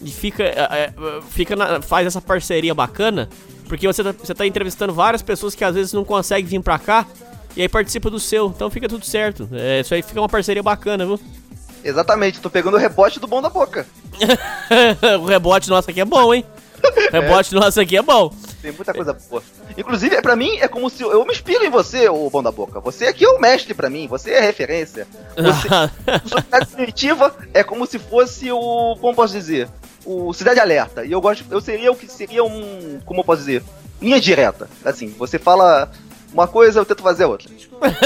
e 0.00 0.10
fica, 0.10 0.42
é, 0.42 0.56
é, 0.72 0.92
fica 1.28 1.54
na- 1.54 1.82
faz 1.82 2.06
essa 2.06 2.20
parceria 2.20 2.74
bacana, 2.74 3.28
porque 3.68 3.86
você 3.86 4.02
tá, 4.02 4.12
você 4.12 4.34
tá 4.34 4.46
entrevistando 4.46 4.92
várias 4.92 5.22
pessoas 5.22 5.54
que 5.54 5.64
às 5.64 5.74
vezes 5.74 5.92
não 5.92 6.04
conseguem 6.04 6.44
vir 6.44 6.62
pra 6.62 6.78
cá, 6.78 7.06
e 7.56 7.62
aí 7.62 7.68
participa 7.68 8.10
do 8.10 8.18
seu, 8.18 8.46
então 8.46 8.70
fica 8.70 8.88
tudo 8.88 9.04
certo. 9.04 9.48
É, 9.52 9.80
isso 9.80 9.94
aí 9.94 10.02
fica 10.02 10.20
uma 10.20 10.28
parceria 10.28 10.62
bacana, 10.62 11.06
viu? 11.06 11.20
Exatamente, 11.84 12.40
tô 12.40 12.48
pegando 12.48 12.76
o 12.76 12.80
rebote 12.80 13.20
do 13.20 13.26
bom 13.26 13.42
da 13.42 13.50
boca. 13.50 13.86
o 15.20 15.26
rebote 15.26 15.68
nosso 15.68 15.90
aqui 15.90 16.00
é 16.00 16.04
bom, 16.04 16.32
hein? 16.32 16.44
O 16.82 17.12
rebote 17.12 17.54
nosso 17.54 17.80
aqui 17.80 17.96
é 17.96 18.02
bom. 18.02 18.32
Tem 18.60 18.72
muita 18.72 18.94
coisa 18.94 19.16
boa. 19.28 19.42
Inclusive, 19.76 20.14
é, 20.14 20.22
pra 20.22 20.36
mim, 20.36 20.56
é 20.58 20.68
como 20.68 20.88
se 20.88 21.02
eu, 21.02 21.12
eu 21.12 21.24
me 21.24 21.32
inspiro 21.32 21.64
em 21.64 21.70
você, 21.70 22.08
o 22.08 22.30
bom 22.30 22.42
da 22.42 22.50
boca. 22.50 22.80
Você 22.80 23.06
aqui 23.06 23.24
é 23.24 23.28
o 23.28 23.40
mestre 23.40 23.74
pra 23.74 23.90
mim, 23.90 24.06
você 24.06 24.30
é 24.30 24.40
referência. 24.40 25.06
Você, 25.36 25.68
o 26.24 26.28
Sociedade 26.28 26.66
Primitiva 26.68 27.34
é 27.52 27.62
como 27.62 27.86
se 27.86 27.98
fosse 27.98 28.50
o. 28.50 28.96
Como 29.00 29.14
posso 29.14 29.34
dizer? 29.34 29.68
O 30.04 30.32
Cidade 30.32 30.60
Alerta. 30.60 31.04
E 31.04 31.12
eu 31.12 31.20
gosto. 31.20 31.44
Eu 31.50 31.60
seria 31.60 31.90
o 31.90 31.96
que 31.96 32.06
seria 32.06 32.44
um. 32.44 33.00
Como 33.04 33.20
eu 33.20 33.24
posso 33.24 33.40
dizer? 33.40 33.62
Linha 34.00 34.20
direta. 34.20 34.68
Assim, 34.84 35.08
você 35.18 35.38
fala 35.38 35.90
uma 36.32 36.46
coisa, 36.46 36.80
eu 36.80 36.84
tento 36.84 37.02
fazer 37.02 37.24
outra. 37.24 37.48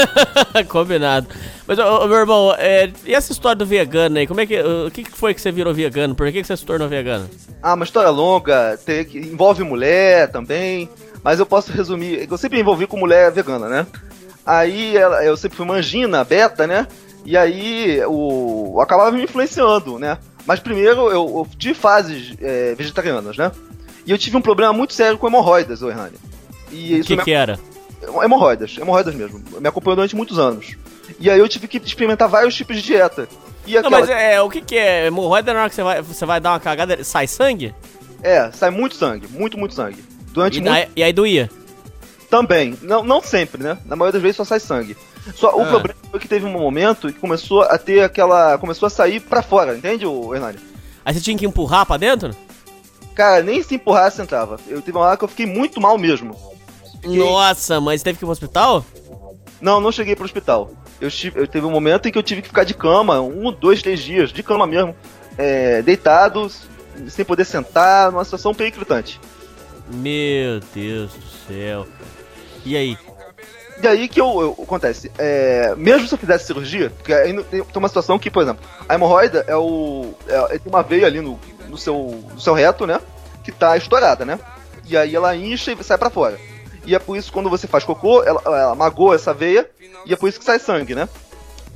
Combinado. 0.67 1.27
Mas, 1.67 1.77
ô, 1.79 2.07
meu 2.07 2.17
irmão, 2.17 2.53
é, 2.57 2.91
e 3.05 3.13
essa 3.13 3.31
história 3.31 3.55
do 3.55 3.65
vegano 3.65 4.17
aí? 4.17 4.27
Como 4.27 4.41
é 4.41 4.45
que. 4.45 4.59
O 4.61 4.91
que 4.91 5.03
foi 5.09 5.33
que 5.33 5.41
você 5.41 5.51
virou 5.51 5.73
vegano? 5.73 6.15
Por 6.15 6.31
que, 6.31 6.41
que 6.41 6.47
você 6.47 6.55
se 6.57 6.65
tornou 6.65 6.87
vegano? 6.87 7.29
Ah, 7.61 7.73
uma 7.73 7.85
história 7.85 8.09
longa, 8.09 8.77
tem, 8.85 9.01
envolve 9.15 9.63
mulher 9.63 10.31
também, 10.31 10.89
mas 11.23 11.39
eu 11.39 11.45
posso 11.45 11.71
resumir. 11.71 12.27
Eu 12.29 12.37
sempre 12.37 12.57
me 12.57 12.61
envolvi 12.61 12.87
com 12.87 12.97
mulher 12.97 13.31
vegana, 13.31 13.67
né? 13.67 13.85
Aí 14.45 14.95
ela- 14.97 15.23
eu 15.23 15.35
sempre 15.37 15.57
fui 15.57 15.65
mangina, 15.65 16.23
beta, 16.23 16.65
né? 16.65 16.87
E 17.25 17.35
aí 17.37 18.01
o, 18.07 18.79
acabava 18.81 19.11
me 19.11 19.23
influenciando, 19.23 19.99
né? 19.99 20.17
Mas 20.49 20.59
primeiro 20.59 21.11
eu, 21.11 21.11
eu 21.11 21.47
tive 21.59 21.75
fases 21.75 22.33
é, 22.41 22.73
vegetarianas, 22.73 23.37
né? 23.37 23.51
E 24.03 24.09
eu 24.09 24.17
tive 24.17 24.35
um 24.35 24.41
problema 24.41 24.73
muito 24.73 24.93
sério 24.95 25.15
com 25.15 25.27
hemorroidas, 25.27 25.83
Hernani. 25.83 26.15
E 26.71 27.01
O 27.01 27.03
que 27.03 27.15
me- 27.15 27.23
que 27.23 27.31
era? 27.31 27.59
Hemorroidas, 28.23 28.75
hemorroidas 28.75 29.13
mesmo. 29.13 29.43
Me 29.61 29.67
acompanhou 29.67 29.97
durante 29.97 30.15
muitos 30.15 30.39
anos. 30.39 30.75
E 31.19 31.29
aí 31.29 31.37
eu 31.39 31.47
tive 31.47 31.67
que 31.67 31.77
experimentar 31.77 32.27
vários 32.27 32.55
tipos 32.55 32.75
de 32.77 32.81
dieta. 32.81 33.29
E 33.67 33.73
Não, 33.73 33.79
aquela- 33.81 33.99
mas 33.99 34.09
é, 34.09 34.41
o 34.41 34.49
que 34.49 34.59
que 34.61 34.75
é? 34.75 35.05
Hemorroida 35.05 35.53
na 35.53 35.59
hora 35.59 35.69
que 35.69 35.75
você 35.75 35.83
vai, 35.83 36.01
você 36.01 36.25
vai 36.25 36.39
dar 36.41 36.53
uma 36.53 36.59
cagada, 36.59 37.03
sai 37.03 37.27
sangue? 37.27 37.71
É, 38.23 38.49
sai 38.51 38.71
muito 38.71 38.95
sangue, 38.95 39.27
muito, 39.27 39.55
muito 39.55 39.75
sangue. 39.75 40.03
Durante 40.33 40.57
E, 40.57 40.61
muito 40.61 40.73
daí- 40.73 40.87
e 40.95 41.03
aí 41.03 41.13
doía? 41.13 41.47
Também. 42.27 42.75
Não, 42.81 43.03
não 43.03 43.21
sempre, 43.21 43.61
né? 43.61 43.77
Na 43.85 43.95
maioria 43.95 44.13
das 44.13 44.21
vezes 44.23 44.37
só 44.37 44.43
sai 44.43 44.59
sangue. 44.59 44.97
Só 45.35 45.55
o 45.57 45.61
Ah. 45.63 45.65
problema 45.67 45.99
foi 46.11 46.19
que 46.19 46.27
teve 46.27 46.45
um 46.45 46.51
momento 46.51 47.07
que 47.11 47.19
começou 47.19 47.61
a 47.61 47.77
ter 47.77 48.01
aquela. 48.01 48.57
Começou 48.57 48.87
a 48.87 48.89
sair 48.89 49.19
pra 49.19 49.41
fora, 49.41 49.75
entende, 49.77 50.05
o 50.05 50.33
Hernani? 50.33 50.59
Aí 51.05 51.13
você 51.13 51.19
tinha 51.21 51.37
que 51.37 51.45
empurrar 51.45 51.85
pra 51.85 51.97
dentro? 51.97 52.35
Cara, 53.15 53.41
nem 53.43 53.61
se 53.61 53.75
empurrasse 53.75 54.21
entrava. 54.21 54.57
Eu 54.67 54.81
teve 54.81 54.97
uma 54.97 55.05
hora 55.05 55.17
que 55.17 55.23
eu 55.23 55.27
fiquei 55.27 55.45
muito 55.45 55.81
mal 55.81 55.97
mesmo. 55.97 56.35
Nossa, 57.03 57.79
mas 57.79 58.03
teve 58.03 58.17
que 58.17 58.23
ir 58.23 58.25
pro 58.27 58.31
hospital? 58.31 58.85
Não, 59.61 59.79
não 59.81 59.91
cheguei 59.91 60.15
pro 60.15 60.25
hospital. 60.25 60.71
Eu, 61.01 61.09
tive, 61.09 61.39
eu 61.39 61.47
teve 61.47 61.65
um 61.65 61.71
momento 61.71 62.07
em 62.07 62.11
que 62.11 62.17
eu 62.17 62.23
tive 62.23 62.41
que 62.41 62.47
ficar 62.47 62.63
de 62.63 62.73
cama, 62.73 63.19
um, 63.21 63.51
dois, 63.51 63.81
três 63.81 63.99
dias, 64.01 64.31
de 64.31 64.41
cama 64.43 64.65
mesmo, 64.67 64.95
é, 65.37 65.81
deitado, 65.81 66.49
sem 67.07 67.25
poder 67.25 67.45
sentar, 67.45 68.11
numa 68.11 68.23
situação 68.23 68.53
periclitante. 68.53 69.19
Meu 69.91 70.59
Deus 70.73 71.11
do 71.11 71.25
céu. 71.47 71.87
E 72.65 72.75
aí? 72.77 72.97
E 73.81 73.87
aí 73.87 74.07
que 74.09 74.19
eu, 74.19 74.41
eu- 74.41 74.63
acontece, 74.63 75.11
é, 75.17 75.73
mesmo 75.77 76.07
se 76.07 76.13
eu 76.13 76.17
fizesse 76.17 76.45
cirurgia, 76.45 76.89
porque 76.89 77.13
não- 77.33 77.43
tem, 77.43 77.63
tem 77.63 77.77
uma 77.77 77.87
situação 77.87 78.19
que, 78.19 78.29
por 78.29 78.43
exemplo, 78.43 78.63
a 78.87 78.93
hemorroida 78.95 79.45
é 79.47 79.55
o. 79.55 80.13
É, 80.27 80.55
é- 80.55 80.59
tem 80.59 80.61
uma 80.71 80.83
veia 80.83 81.07
ali 81.07 81.21
no, 81.21 81.39
no, 81.67 81.77
seu, 81.77 82.23
no 82.33 82.39
seu 82.39 82.53
reto, 82.53 82.85
né? 82.85 82.99
Que 83.43 83.51
tá 83.51 83.77
estourada, 83.77 84.25
né? 84.25 84.37
E 84.85 84.97
aí 84.97 85.15
ela 85.15 85.35
incha 85.35 85.71
e 85.71 85.83
sai 85.83 85.97
pra 85.97 86.09
fora. 86.09 86.37
E 86.85 86.93
é 86.95 86.99
por 86.99 87.15
isso 87.15 87.27
que 87.27 87.33
quando 87.33 87.49
você 87.49 87.67
faz 87.67 87.83
cocô, 87.83 88.23
ela, 88.23 88.41
ela 88.45 88.75
magoa 88.75 89.15
essa 89.15 89.33
veia, 89.33 89.69
e 90.05 90.11
é 90.13 90.15
por 90.15 90.27
isso 90.27 90.39
que 90.39 90.45
sai 90.45 90.59
sangue, 90.59 90.95
né? 90.95 91.07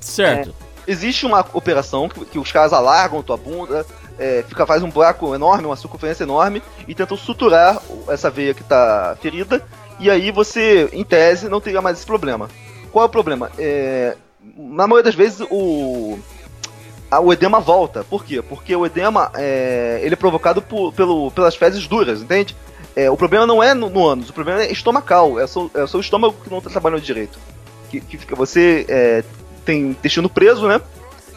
Certo. 0.02 0.53
Existe 0.86 1.26
uma 1.26 1.46
operação 1.53 2.10
que, 2.10 2.26
que 2.26 2.40
os 2.40 2.52
caras 2.52 2.74
alargam 2.74 3.24
tua 3.24 3.38
bunda, 3.38 3.86
é, 4.19 4.44
fica, 4.48 4.66
faz 4.66 4.84
um 4.84 4.90
buraco 4.90 5.34
enorme, 5.34 5.66
uma 5.66 5.76
circunferência 5.78 6.24
enorme, 6.24 6.62
e 6.88 6.94
tentam 6.94 7.16
suturar 7.16 7.82
essa 8.10 8.30
veia 8.30 8.53
que 8.53 8.64
tá 8.64 9.16
ferida, 9.22 9.62
e 10.00 10.10
aí 10.10 10.32
você, 10.32 10.90
em 10.92 11.04
tese, 11.04 11.50
não 11.50 11.62
teria 11.62 11.82
mais 11.82 11.98
esse 11.98 12.06
problema. 12.06 12.50
Qual 12.92 13.04
é 13.04 13.08
o 13.08 13.10
problema? 13.12 13.52
É, 13.58 14.16
na 14.58 14.88
maioria 14.88 15.04
das 15.04 15.16
vezes 15.16 15.46
o, 15.50 16.20
o 17.12 17.34
edema 17.34 17.60
volta. 17.60 18.04
Por 18.04 18.24
quê? 18.24 18.42
Porque 18.42 18.76
o 18.76 18.86
edema 18.86 19.32
é, 19.36 20.00
ele 20.04 20.14
é 20.14 20.18
provocado 20.18 20.62
por- 20.62 20.94
pelo, 20.94 21.32
pelas 21.32 21.56
fezes 21.56 21.88
duras, 21.88 22.22
entende? 22.22 22.56
É, 22.96 23.10
o 23.10 23.18
problema 23.18 23.48
não 23.48 23.64
é 23.64 23.74
no, 23.74 23.90
no 23.90 24.08
ânus, 24.08 24.30
o 24.30 24.34
problema 24.34 24.62
é 24.62 24.72
estomacal, 24.72 25.40
é 25.40 25.46
o 25.46 25.48
seu, 25.48 25.72
é 25.74 25.84
o 25.84 25.88
seu 25.88 26.00
estômago 26.00 26.36
que 26.44 26.50
não 26.52 26.60
está 26.60 26.70
trabalhando 26.70 27.02
direito. 27.02 27.40
Que, 27.90 28.00
que 28.00 28.18
fica, 28.18 28.36
você 28.36 28.86
é, 28.88 29.24
tem 29.66 29.90
intestino 29.92 30.30
preso, 30.30 30.68
né? 30.68 30.80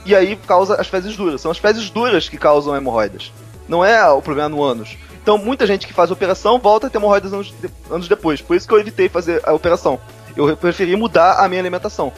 E 0.04 0.14
aí 0.14 0.36
causa 0.36 0.80
as 0.80 0.86
fezes 0.86 1.16
duras. 1.16 1.40
São 1.40 1.50
as 1.50 1.58
fezes 1.58 1.90
duras 1.90 2.28
que 2.28 2.36
causam 2.36 2.76
hemorroidas. 2.76 3.32
Não 3.68 3.84
é 3.84 4.08
o 4.10 4.22
problema 4.22 4.48
no 4.48 4.62
ânus. 4.62 4.96
Então 5.26 5.36
muita 5.36 5.66
gente 5.66 5.88
que 5.88 5.92
faz 5.92 6.08
a 6.08 6.12
operação 6.12 6.56
volta 6.56 6.86
a 6.86 6.90
ter 6.90 6.98
hemorroidas 6.98 7.32
anos, 7.32 7.52
de- 7.60 7.68
anos 7.90 8.06
depois. 8.06 8.40
Por 8.40 8.54
isso 8.56 8.68
que 8.68 8.72
eu 8.72 8.78
evitei 8.78 9.08
fazer 9.08 9.42
a 9.44 9.52
operação. 9.52 9.98
Eu 10.36 10.56
preferi 10.56 10.94
mudar 10.94 11.44
a 11.44 11.48
minha 11.48 11.60
alimentação. 11.60 12.12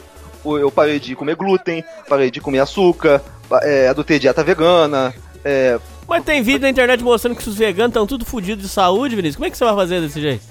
Eu 0.45 0.69
parei 0.69 0.99
de 0.99 1.15
comer 1.15 1.35
glúten, 1.35 1.83
parei 2.07 2.29
de 2.29 2.39
comer 2.39 2.59
açúcar, 2.59 3.19
é, 3.63 3.87
adotei 3.87 4.19
dieta 4.19 4.43
vegana. 4.43 5.11
É, 5.43 5.79
Mas 6.07 6.23
tem 6.23 6.43
vídeo 6.43 6.61
na 6.61 6.69
internet 6.69 7.03
mostrando 7.03 7.35
que 7.35 7.49
os 7.49 7.55
veganos 7.55 7.89
estão 7.89 8.05
tudo 8.05 8.25
fodidos 8.25 8.63
de 8.63 8.69
saúde, 8.69 9.15
Vinícius. 9.15 9.37
Como 9.37 9.47
é 9.47 9.49
que 9.49 9.57
você 9.57 9.65
vai 9.65 9.73
fazer 9.73 10.01
desse 10.01 10.21
jeito? 10.21 10.45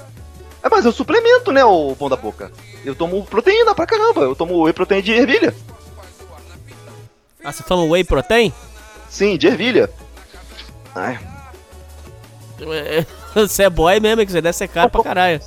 é, 0.61 0.69
mas 0.69 0.85
eu 0.85 0.91
suplemento, 0.91 1.53
né, 1.53 1.65
o 1.65 1.95
pão 1.97 2.09
da 2.09 2.17
boca. 2.17 2.51
Eu 2.85 2.97
tomo 2.97 3.25
proteína 3.25 3.73
pra 3.73 3.87
caramba. 3.87 4.23
Eu 4.23 4.35
tomo 4.35 4.65
whey 4.65 4.73
protein 4.73 5.01
de 5.01 5.13
ervilha. 5.13 5.55
Ah, 7.45 7.53
você 7.53 7.63
toma 7.63 7.85
whey 7.85 8.03
protein? 8.03 8.53
Sim, 9.09 9.39
de 9.39 9.47
ervilha. 9.47 9.89
Ai, 10.93 11.17
Você 13.35 13.63
é 13.65 13.71
boy 13.71 14.01
mesmo, 14.01 14.21
é 14.23 14.27
que 14.27 14.33
você 14.33 14.41
deve 14.41 14.57
ser 14.57 14.69
caro 14.69 14.91
pra 14.91 15.03
caralho. 15.03 15.41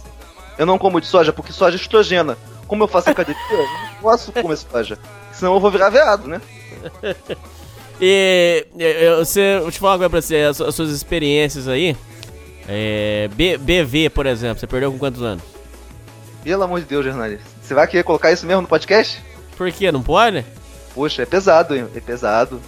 eu 0.58 0.66
não 0.66 0.78
como 0.78 1.02
de 1.02 1.08
soja 1.08 1.34
porque 1.34 1.52
soja 1.52 1.76
é 1.76 1.80
estrogena. 1.80 2.38
Como 2.68 2.84
eu 2.84 2.88
faço 2.88 3.10
academia, 3.10 3.42
eu 3.52 3.58
não 3.58 3.96
posso 4.02 4.32
comer 4.32 4.56
soja. 4.58 4.98
Senão 5.34 5.54
eu 5.56 5.60
vou 5.60 5.70
virar 5.72 5.90
veado, 5.90 6.28
né? 6.28 6.42
E 8.04 8.66
eu, 8.80 9.24
você, 9.24 9.60
vou 9.60 9.70
te 9.72 9.78
falar 9.80 9.92
uma 9.92 9.98
coisa 10.00 10.10
pra 10.10 10.22
você, 10.22 10.38
as, 10.38 10.60
as 10.60 10.74
suas 10.74 10.90
experiências 10.90 11.68
aí. 11.68 11.96
É, 12.68 13.30
B- 13.34 13.60
BV, 13.60 14.10
por 14.10 14.26
exemplo, 14.26 14.60
você 14.60 14.66
perdeu 14.66 14.92
com 14.92 14.98
quantos 14.98 15.22
anos? 15.22 15.44
Pelo 16.44 16.64
amor 16.64 16.80
de 16.80 16.88
Deus, 16.88 17.06
jornalista. 17.06 17.46
Você 17.62 17.76
vai 17.76 17.86
querer 17.86 18.02
colocar 18.04 18.32
isso 18.32 18.44
mesmo 18.48 18.64
no 18.64 18.68
podcast? 18.68 19.22
Por 19.56 19.72
quê? 19.72 19.92
Não 19.92 20.02
pode? 20.02 20.44
Poxa, 20.96 21.22
é 21.22 21.26
pesado, 21.28 21.76
hein? 21.76 21.86
É 21.96 22.00
pesado. 22.00 22.60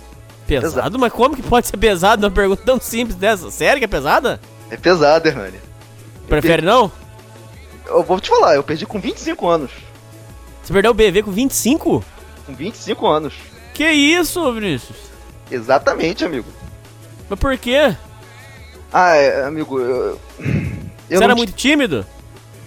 Pesado? 0.62 0.76
Pesado. 0.76 1.00
Mas 1.00 1.14
como 1.14 1.36
que 1.36 1.44
pode 1.44 1.68
ser 1.68 1.78
pesado 1.78 2.22
numa 2.22 2.32
pergunta 2.32 2.64
tão 2.66 2.80
simples 2.80 3.16
dessa? 3.16 3.50
Sério 3.52 3.80
que 3.80 3.86
é 3.86 3.88
pesada? 3.88 4.40
É 4.70 4.78
pesado, 4.78 5.28
Hernani. 5.28 5.60
Prefere 6.28 6.62
não? 6.62 6.92
Eu 7.86 8.04
vou 8.04 8.20
te 8.20 8.30
falar, 8.30 8.56
eu 8.56 8.64
perdi 8.64 8.86
com 8.86 9.00
25 9.00 9.48
anos. 9.48 9.72
Você 10.64 10.72
perdeu 10.72 10.92
o 10.92 10.94
BV 10.94 11.24
com 11.24 11.32
25? 11.32 12.04
Com 12.46 12.54
25 12.54 13.08
anos. 13.08 13.34
Que 13.74 13.90
isso, 13.92 14.52
Vinícius? 14.54 14.98
Exatamente, 15.52 16.24
amigo. 16.24 16.48
Mas 17.30 17.40
por 17.40 17.58
quê? 17.58 17.96
Ah, 18.92 19.16
é, 19.16 19.46
amigo, 19.46 19.80
eu. 19.80 20.20
eu 21.10 21.18
Você 21.18 21.24
era 21.24 21.36
muito 21.36 21.54
tímido? 21.54 22.06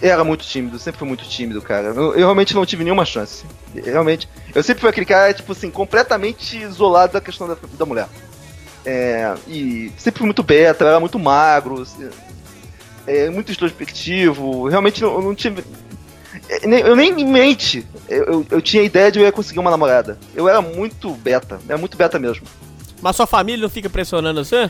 Era 0.01 0.23
muito 0.23 0.45
tímido, 0.45 0.77
sempre 0.77 0.99
fui 0.99 1.07
muito 1.07 1.23
tímido, 1.25 1.61
cara. 1.61 1.87
Eu, 1.87 2.13
eu 2.13 2.19
realmente 2.19 2.53
não 2.53 2.65
tive 2.65 2.83
nenhuma 2.83 3.05
chance. 3.05 3.43
Realmente. 3.73 4.29
Eu 4.53 4.61
sempre 4.61 4.81
fui 4.81 4.89
aquele 4.89 5.05
cara, 5.05 5.33
tipo 5.33 5.51
assim, 5.51 5.71
completamente 5.71 6.57
isolado 6.57 7.13
da 7.13 7.21
questão 7.21 7.47
da, 7.47 7.57
da 7.77 7.85
mulher. 7.85 8.07
É, 8.85 9.33
e 9.47 9.91
sempre 9.97 10.19
fui 10.19 10.27
muito 10.27 10.43
beta, 10.43 10.85
era 10.85 10.99
muito 10.99 11.17
magro, 11.17 11.83
é, 13.07 13.29
muito 13.29 13.51
introspectivo. 13.51 14.67
Realmente 14.67 15.01
eu 15.01 15.21
não 15.21 15.33
tive. 15.33 15.63
é, 16.47 16.89
Eu 16.89 16.95
nem 16.95 17.19
em 17.19 17.25
mente 17.25 17.85
eu, 18.07 18.23
eu, 18.23 18.45
eu 18.51 18.61
tinha 18.61 18.83
ideia 18.83 19.11
de 19.11 19.19
eu 19.19 19.25
ia 19.25 19.31
conseguir 19.31 19.59
uma 19.59 19.71
namorada. 19.71 20.17
Eu 20.35 20.47
era 20.47 20.61
muito 20.61 21.11
beta, 21.11 21.59
era 21.67 21.77
muito 21.77 21.97
beta 21.97 22.19
mesmo. 22.19 22.45
Mas 23.01 23.15
sua 23.15 23.27
família 23.27 23.61
não 23.61 23.69
fica 23.69 23.89
pressionando 23.89 24.43
você? 24.43 24.69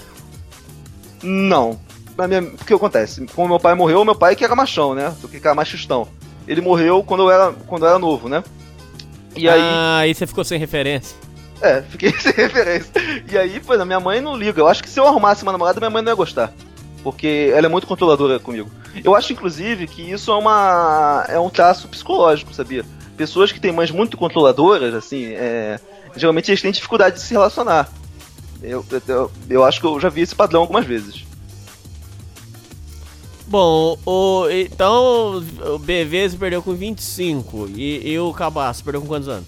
Não. 1.22 1.79
Na 2.17 2.28
minha, 2.28 2.42
o 2.42 2.66
que 2.66 2.74
acontece? 2.74 3.26
Quando 3.35 3.50
meu 3.50 3.60
pai 3.60 3.76
morreu, 3.76 4.03
meu 4.03 4.16
pai 4.16 4.35
que 4.35 4.44
era 4.44 4.56
machão, 4.56 4.96
né? 4.96 5.14
Que 5.30 5.38
era 5.38 5.53
machistão. 5.53 6.08
Ele 6.48 6.62
morreu 6.62 7.03
quando 7.03 7.24
eu 7.24 7.32
era, 7.32 7.53
quando 7.67 7.83
eu 7.83 7.90
era 7.90 8.00
novo, 8.00 8.28
né? 8.28 8.44
E 9.35 9.48
aí, 9.48 9.62
Ah, 9.62 9.98
aí 10.00 10.16
você 10.16 10.26
ficou 10.26 10.44
sem 10.44 10.58
referência. 10.58 11.16
é, 11.62 11.82
fiquei 11.83 12.12
sem 12.17 12.32
referência. 12.33 12.92
E 13.32 13.38
aí, 13.38 13.60
pô, 13.60 13.74
a 13.74 13.85
minha 13.85 14.00
mãe 14.00 14.19
não 14.19 14.35
liga. 14.35 14.60
Eu 14.60 14.67
acho 14.67 14.82
que 14.82 14.90
se 14.90 15.00
eu 15.00 15.08
arrumasse 15.08 15.44
uma 15.44 15.51
namorada, 15.51 15.80
minha 15.80 15.90
mãe 15.92 16.01
não 16.01 16.12
ia 16.12 16.16
gostar. 16.16 16.51
Porque 17.03 17.51
ela 17.53 17.67
é 17.67 17.69
muito 17.69 17.85
controladora 17.85 18.40
comigo. 18.40 18.69
Eu 19.03 19.16
acho, 19.16 19.32
inclusive, 19.32 19.85
que 19.88 20.01
isso 20.01 20.32
é 20.32 20.35
uma. 20.35 21.24
é 21.30 21.40
um 21.40 21.50
traço 21.50 21.88
psicológico, 21.88 22.51
sabia? 22.53 22.83
Pessoas 23.16 23.51
que 23.51 23.60
têm 23.60 23.72
mães 23.72 23.92
muito 23.92 24.17
controladoras, 24.17 24.94
assim, 24.96 25.33
é, 25.33 25.80
geralmente 26.16 26.50
eles 26.50 26.62
têm 26.62 26.72
dificuldade 26.72 27.16
de 27.17 27.22
se 27.22 27.32
relacionar. 27.33 27.88
Eu, 28.62 28.83
eu, 29.08 29.32
eu 29.50 29.64
acho 29.64 29.80
que 29.80 29.85
eu 29.85 30.00
já 30.00 30.10
vi 30.10 30.22
esse 30.22 30.33
padrão 30.35 30.62
algumas 30.62 30.85
vezes. 30.85 31.24
Bom, 33.47 33.97
o, 34.06 34.49
então 34.49 35.38
o 35.74 35.80
BV 35.80 36.30
você 36.30 36.38
perdeu 36.38 36.62
com 36.62 36.74
25 36.74 37.69
e, 37.76 38.12
e 38.12 38.19
o 38.19 38.33
Cabaço 38.33 38.83
perdeu 38.83 39.01
com 39.01 39.08
quantos 39.08 39.30
anos? 39.30 39.47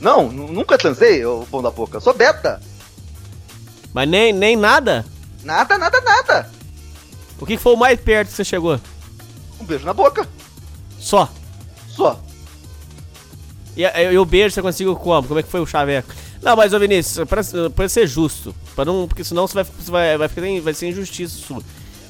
Não, 0.00 0.30
nu- 0.30 0.52
nunca 0.52 0.78
transei, 0.78 1.24
ô 1.24 1.44
pão 1.50 1.60
da 1.60 1.70
boca. 1.70 1.96
Eu 1.96 2.00
sou 2.00 2.14
beta. 2.14 2.60
Mas 3.92 4.08
nem, 4.08 4.32
nem 4.32 4.56
nada? 4.56 5.04
Nada, 5.42 5.76
nada, 5.76 6.00
nada. 6.00 6.50
O 7.40 7.44
que 7.46 7.56
foi 7.58 7.72
o 7.72 7.76
mais 7.76 7.98
perto 8.00 8.28
que 8.28 8.34
você 8.36 8.44
chegou? 8.44 8.78
Um 9.60 9.64
beijo 9.64 9.84
na 9.84 9.92
boca. 9.92 10.28
Só. 10.98 11.28
Só. 11.88 12.20
E, 13.76 13.82
e 13.82 14.18
o 14.18 14.24
beijo 14.24 14.54
você 14.54 14.62
conseguiu 14.62 14.94
como? 14.94 15.26
Como 15.26 15.40
é 15.40 15.42
que 15.42 15.50
foi 15.50 15.60
o 15.60 15.66
chaveco? 15.66 16.14
Não, 16.40 16.54
mas 16.56 16.72
ô 16.72 16.78
Vinícius, 16.78 17.26
pra, 17.28 17.42
pra 17.74 17.88
ser 17.88 18.06
justo, 18.06 18.54
pra 18.74 18.84
não, 18.84 19.06
porque 19.08 19.24
senão 19.24 19.46
você 19.46 19.54
vai, 19.54 19.64
você 19.64 19.90
vai, 19.90 20.16
vai, 20.18 20.28
ficar, 20.28 20.42
vai 20.62 20.72
ser 20.72 20.88
injustiça 20.88 21.36
sua. 21.36 21.62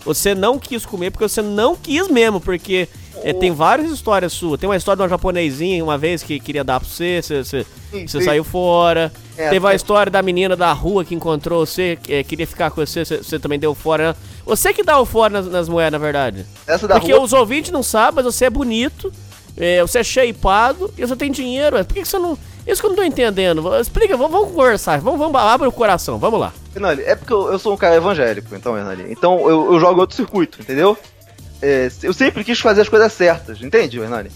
Você 0.04 0.34
não 0.34 0.58
quis 0.58 0.86
comer 0.86 1.10
porque 1.10 1.28
você 1.28 1.42
não 1.42 1.76
quis 1.76 2.08
mesmo, 2.08 2.40
porque 2.40 2.88
é, 3.22 3.33
tem 3.33 3.50
várias 3.50 3.90
histórias 3.90 4.33
suas. 4.33 4.58
Tem 4.58 4.68
uma 4.68 4.76
história 4.76 4.97
de 4.97 5.02
uma 5.02 5.08
japonesinha 5.08 5.83
uma 5.84 5.99
vez 5.99 6.22
que 6.22 6.40
queria 6.40 6.65
dar 6.65 6.81
pra 6.81 6.88
você, 6.88 7.20
você, 7.22 7.44
você, 7.44 7.66
Sim, 7.90 8.06
você 8.06 8.18
sim. 8.18 8.24
saiu 8.24 8.44
fora. 8.44 9.12
É, 9.36 9.50
Teve 9.50 9.66
a 9.66 9.74
história 9.74 10.10
da 10.10 10.22
menina 10.22 10.56
da 10.56 10.72
rua 10.72 11.04
que 11.04 11.15
encontrou 11.15 11.65
você, 11.65 11.99
que, 12.02 12.12
é, 12.15 12.22
queria 12.24 12.47
ficar 12.47 12.70
com 12.70 12.84
você, 12.84 13.04
você, 13.04 13.18
você 13.18 13.38
também 13.38 13.58
deu 13.58 13.74
fora. 13.74 14.16
Você 14.47 14.72
que 14.72 14.83
dá 14.83 14.99
o 14.99 15.04
fora 15.04 15.33
nas, 15.33 15.47
nas 15.47 15.68
moedas, 15.68 15.92
na 15.92 15.99
verdade. 15.99 16.47
Essa 16.66 16.88
da 16.88 16.99
Porque 16.99 17.12
rua. 17.12 17.22
os 17.22 17.33
ouvintes 17.33 17.70
não 17.70 17.83
sabem, 17.83 18.16
mas 18.16 18.34
você 18.34 18.47
é 18.47 18.50
bonito, 18.50 19.12
é, 19.56 19.83
você 19.83 19.99
é 19.99 20.04
shapeado 20.04 20.92
e 20.97 21.02
você 21.06 21.15
tem 21.15 21.31
dinheiro. 21.31 21.76
Por 21.84 21.94
que, 21.94 22.02
que 22.02 22.08
você 22.08 22.18
não. 22.18 22.38
Isso 22.67 22.81
que 22.81 22.87
eu 22.87 22.91
não 22.91 22.97
tô 22.97 23.03
entendendo. 23.03 23.75
Explica, 23.81 24.17
vamos, 24.17 24.33
vamos 24.33 24.55
conversar. 24.55 25.01
Vamos, 25.01 25.19
vamos, 25.19 25.41
abre 25.41 25.67
o 25.67 25.73
coração, 25.73 26.19
vamos 26.19 26.39
lá. 26.39 26.53
Hernani, 26.75 27.03
é 27.03 27.17
porque 27.17 27.33
eu, 27.33 27.51
eu 27.53 27.59
sou 27.59 27.75
um 27.75 27.76
cara 27.76 27.97
evangélico, 27.97 28.55
então, 28.55 28.76
Hernani. 28.76 29.07
Então 29.10 29.49
eu, 29.49 29.73
eu 29.73 29.81
jogo 29.81 30.01
outro 30.01 30.15
circuito, 30.17 30.60
entendeu? 30.60 30.97
É, 31.62 31.91
eu 32.03 32.12
sempre 32.12 32.44
quis 32.44 32.60
fazer 32.60 32.83
as 32.83 32.89
coisas 32.89 33.12
certas, 33.12 33.60
entende, 33.62 33.99
Hernani? 33.99 34.31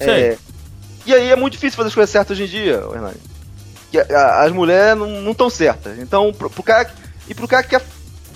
É, 0.00 0.38
e 1.06 1.14
aí 1.14 1.30
é 1.30 1.36
muito 1.36 1.52
difícil 1.54 1.76
fazer 1.76 1.88
as 1.88 1.94
coisas 1.94 2.10
certas 2.10 2.38
hoje 2.38 2.44
em 2.44 2.48
dia, 2.62 2.82
Hernani. 2.92 3.16
Que 3.90 3.98
a- 3.98 4.06
a- 4.18 4.44
as 4.44 4.52
mulheres 4.52 4.98
não 4.98 5.30
estão 5.32 5.50
certas. 5.50 5.98
Então, 5.98 6.32
pro, 6.32 6.48
pro 6.50 6.62
cara. 6.62 6.90
E 7.28 7.34
pro 7.34 7.46
cara 7.46 7.62
que, 7.62 7.76
o 7.76 7.80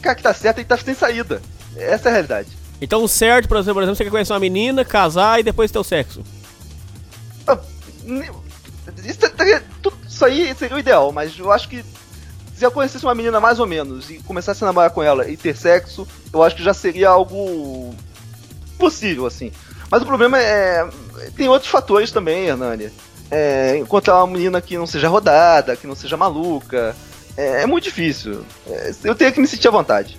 cara 0.03 0.15
que 0.15 0.23
tá 0.23 0.35
certo, 0.35 0.59
ele 0.59 0.67
tá 0.67 0.77
sem 0.77 0.95
saída. 0.95 1.41
Essa 1.77 2.09
é 2.09 2.11
a 2.11 2.13
realidade. 2.13 2.49
Então, 2.81 3.03
o 3.03 3.09
certo, 3.09 3.49
por 3.49 3.57
exemplo, 3.57 3.75
por 3.75 3.83
exemplo, 3.83 3.97
você 3.97 4.05
quer 4.05 4.11
conhecer 4.11 4.33
uma 4.33 4.39
menina, 4.39 4.85
casar 4.85 5.41
e 5.41 5.43
depois 5.43 5.71
ter 5.71 5.79
o 5.79 5.85
sexo. 5.85 6.23
Isso, 9.05 9.25
é- 9.25 9.63
isso 10.07 10.25
aí 10.25 10.55
seria 10.55 10.77
o 10.77 10.81
ideal, 10.81 11.13
mas 11.13 11.39
eu 11.39 11.51
acho 11.53 11.69
que 11.69 11.85
se 12.57 12.65
eu 12.65 12.71
conhecesse 12.71 13.05
uma 13.05 13.15
menina 13.15 13.39
mais 13.41 13.61
ou 13.61 13.67
menos 13.67 14.11
e 14.11 14.19
começasse 14.19 14.65
a 14.65 14.67
namorar 14.67 14.91
com 14.91 15.03
ela 15.03 15.29
e 15.31 15.37
ter 15.37 15.57
sexo, 15.57 16.07
eu 16.33 16.43
acho 16.43 16.57
que 16.57 16.63
já 16.63 16.75
seria 16.75 17.09
algo 17.09 17.95
possível, 18.77 19.27
assim. 19.27 19.53
Mas 19.91 20.03
o 20.03 20.07
problema 20.07 20.39
é. 20.39 20.89
Tem 21.37 21.49
outros 21.49 21.71
fatores 21.71 22.11
também, 22.11 22.47
Hernani. 22.47 22.91
É, 23.31 23.77
encontrar 23.77 24.17
uma 24.25 24.27
menina 24.27 24.61
que 24.61 24.77
não 24.77 24.87
seja 24.87 25.09
rodada, 25.09 25.77
que 25.77 25.87
não 25.87 25.95
seja 25.95 26.17
maluca. 26.17 26.97
É, 27.37 27.63
é 27.63 27.67
muito 27.67 27.85
difícil. 27.85 28.45
É, 28.67 28.93
eu 29.05 29.15
tenho 29.15 29.33
que 29.33 29.41
me 29.41 29.47
sentir 29.47 29.69
à 29.69 29.71
vontade. 29.71 30.19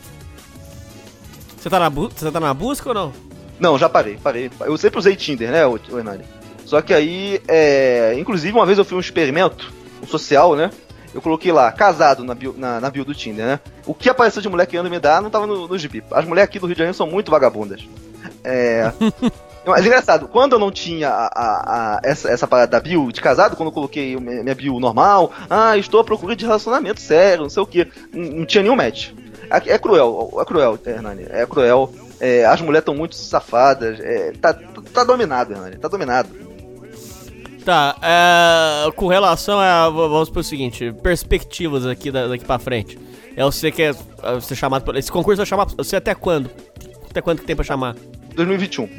Você 1.57 1.69
tá 1.69 1.77
na, 1.77 1.89
você 1.89 2.31
tá 2.31 2.39
na 2.39 2.53
busca 2.53 2.87
ou 2.89 2.95
não? 2.95 3.13
Não, 3.59 3.77
já 3.77 3.89
parei, 3.89 4.17
parei. 4.17 4.49
Eu 4.61 4.77
sempre 4.77 4.99
usei 4.99 5.15
Tinder, 5.15 5.51
né, 5.51 5.63
Hernani? 5.89 6.23
Só 6.69 6.83
que 6.83 6.93
aí, 6.93 7.41
é, 7.47 8.13
inclusive 8.19 8.55
uma 8.55 8.63
vez 8.63 8.77
eu 8.77 8.85
fiz 8.85 8.93
um 8.93 8.99
experimento, 8.99 9.73
um 10.03 10.05
social, 10.05 10.55
né? 10.55 10.69
Eu 11.11 11.19
coloquei 11.19 11.51
lá, 11.51 11.71
casado 11.71 12.23
na 12.23 12.35
bio, 12.35 12.53
na, 12.55 12.79
na 12.79 12.91
bio 12.91 13.03
do 13.03 13.15
Tinder, 13.15 13.43
né? 13.43 13.59
O 13.87 13.93
que 13.95 14.07
apareceu 14.07 14.39
de 14.39 14.47
mulher 14.47 14.67
querendo 14.67 14.87
me 14.87 14.99
dar 14.99 15.19
não 15.19 15.31
tava 15.31 15.47
no, 15.47 15.67
no 15.67 15.77
gibi. 15.79 16.03
As 16.11 16.25
mulheres 16.25 16.47
aqui 16.47 16.59
do 16.59 16.67
Rio 16.67 16.75
de 16.75 16.77
Janeiro 16.77 16.95
são 16.95 17.07
muito 17.07 17.31
vagabundas. 17.31 17.81
É. 18.43 18.91
Mas 19.65 19.83
engraçado, 19.83 20.27
quando 20.27 20.53
eu 20.53 20.59
não 20.59 20.71
tinha 20.71 21.09
a, 21.09 21.25
a- 21.25 21.95
a- 21.95 21.99
essa, 22.03 22.29
essa 22.29 22.47
parada 22.47 22.69
da 22.73 22.79
bio 22.79 23.11
de 23.11 23.19
casado, 23.19 23.55
quando 23.55 23.69
eu 23.69 23.73
coloquei 23.73 24.15
minha 24.15 24.53
bio 24.53 24.79
normal, 24.79 25.31
ah, 25.49 25.75
estou 25.75 25.99
à 25.99 26.03
procura 26.03 26.35
de 26.35 26.45
relacionamento 26.45 27.01
sério, 27.01 27.41
não 27.43 27.49
sei 27.49 27.63
o 27.63 27.65
que, 27.65 27.87
não, 28.13 28.23
não 28.41 28.45
tinha 28.45 28.61
nenhum 28.61 28.75
match. 28.75 29.09
É, 29.49 29.73
é 29.73 29.77
cruel, 29.79 30.37
é 30.39 30.45
cruel, 30.45 30.77
Hernani, 30.85 31.25
é 31.31 31.47
cruel. 31.47 31.91
É, 32.19 32.45
as 32.45 32.61
mulheres 32.61 32.81
estão 32.83 32.93
muito 32.93 33.15
safadas, 33.15 33.99
é, 33.99 34.33
tá, 34.39 34.53
tá 34.93 35.03
dominado, 35.03 35.53
Hernani, 35.53 35.77
tá 35.77 35.87
dominado. 35.87 36.29
Tá, 37.69 37.95
é, 38.01 38.91
com 38.93 39.05
relação 39.05 39.59
a. 39.59 39.87
Vamos 39.91 40.31
pro 40.31 40.43
seguinte: 40.43 40.91
perspectivas 41.03 41.85
aqui 41.85 42.09
da- 42.09 42.27
daqui 42.27 42.43
pra 42.43 42.57
frente. 42.57 42.97
É 43.35 43.43
você 43.43 43.71
que 43.71 43.83
é, 43.83 43.89
é 44.23 44.33
você 44.33 44.55
chamado. 44.55 44.81
pra- 44.83 44.97
Esse 44.97 45.11
concurso 45.11 45.37
vai 45.37 45.45
chamar 45.45 45.67
você 45.77 45.95
até 45.97 46.15
quando? 46.15 46.49
Até 47.07 47.21
quando 47.21 47.41
que 47.41 47.45
tem 47.45 47.55
pra 47.55 47.63
chamar? 47.63 47.95
2021. 48.33 48.89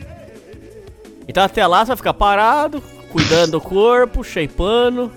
Então 1.26 1.42
até 1.42 1.66
lá 1.66 1.80
você 1.80 1.88
vai 1.88 1.96
ficar 1.96 2.14
parado, 2.14 2.80
cuidando 3.10 3.50
do 3.50 3.60
corpo, 3.60 4.22
shapeando, 4.22 5.10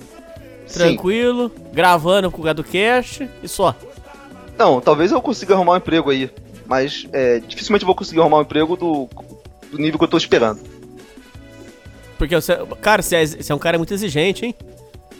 Sim. 0.66 0.80
tranquilo, 0.80 1.52
gravando 1.72 2.32
com 2.32 2.42
o 2.42 2.44
Gado 2.44 2.64
Cash 2.64 3.22
e 3.44 3.48
só. 3.48 3.76
Não, 4.58 4.82
talvez 4.82 5.12
eu 5.12 5.22
consiga 5.22 5.53
arrumar 5.53 5.74
um 5.74 5.78
emprego 5.78 6.10
aí, 6.10 6.28
mas 6.66 7.08
é, 7.14 7.40
dificilmente 7.40 7.84
eu 7.84 7.88
vou 7.88 7.96
conseguir 7.96 8.19
arrumar 8.19 8.40
um 8.40 8.42
emprego 8.42 8.76
do, 8.76 9.08
do 9.72 9.78
nível 9.78 10.00
que 10.00 10.06
eu 10.06 10.10
tô 10.10 10.18
esperando. 10.18 10.60
Porque 12.24 12.36
você. 12.36 12.58
Cara, 12.82 13.02
você 13.02 13.16
é, 13.18 13.26
você 13.26 13.52
é 13.52 13.56
um 13.56 13.60
cara 13.60 13.78
muito 13.78 13.94
exigente, 13.94 14.46
hein? 14.46 14.56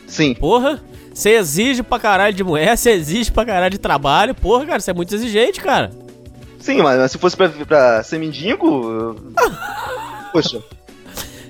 Sim. 0.08 0.34
Porra! 0.34 0.82
Você 1.14 1.32
exige 1.32 1.84
pra 1.84 2.00
caralho 2.00 2.34
de 2.34 2.44
mulher, 2.44 2.76
você 2.78 2.92
exige 2.92 3.32
pra 3.32 3.46
caralho 3.46 3.72
de 3.72 3.78
trabalho. 3.78 4.34
Porra, 4.34 4.66
cara, 4.66 4.80
você 4.80 4.92
é 4.92 4.94
muito 4.94 5.14
exigente, 5.14 5.60
cara. 5.62 5.92
Sim, 6.60 6.82
mas, 6.82 6.98
mas 6.98 7.12
se 7.12 7.18
fosse 7.18 7.36
pra, 7.36 7.50
pra 7.50 8.02
ser 8.03 8.18
mendigo. 8.19 8.66
eu- 8.66 9.16
Poxa. 10.32 10.62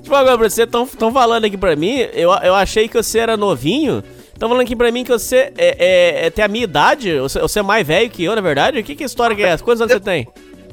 Tipo, 0.02 0.16
agora, 0.16 0.38
pra 0.38 0.50
você 0.50 0.66
tão, 0.68 0.86
tão 0.88 1.14
falando 1.14 1.46
aqui 1.46 1.56
pra 1.56 1.76
mim, 1.76 2.00
eu, 2.14 2.32
eu 2.44 2.56
achei 2.56 2.88
que 2.90 2.98
você 2.98 3.20
era 3.20 3.38
novinho. 3.38 4.04
Tão 4.38 4.50
falando 4.50 4.64
aqui 4.66 4.76
pra 4.76 4.92
mim 4.92 5.04
que 5.04 5.12
você 5.12 5.54
é, 5.56 5.76
é- 5.78 6.26
é- 6.26 6.30
tem 6.30 6.44
a 6.44 6.48
minha 6.48 6.64
idade, 6.64 7.18
você, 7.20 7.40
você 7.40 7.60
é 7.60 7.64
mais 7.64 7.86
velho 7.88 8.10
que 8.10 8.24
eu, 8.24 8.36
na 8.36 8.42
verdade? 8.42 8.82
Que, 8.84 8.96
que 8.96 9.04
história 9.04 9.36
que 9.36 9.44
é 9.44 9.50
essa? 9.50 9.64
Quantos 9.64 9.82
anos 9.82 9.94
você 9.94 10.00
tem? 10.00 10.28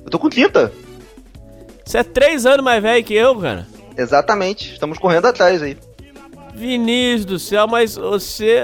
Eu 0.04 0.10
tô 0.10 0.18
com 0.18 0.28
30. 0.30 0.72
Você 1.84 1.98
é 1.98 2.02
três 2.02 2.46
anos 2.46 2.64
mais 2.64 2.82
velho 2.82 3.04
que 3.04 3.14
eu, 3.14 3.36
cara. 3.36 3.66
Exatamente. 3.96 4.72
Estamos 4.72 4.98
correndo 4.98 5.26
atrás 5.26 5.62
aí. 5.62 5.76
Vinícius 6.54 7.24
do 7.24 7.38
céu, 7.38 7.66
mas 7.66 7.96
você. 7.96 8.62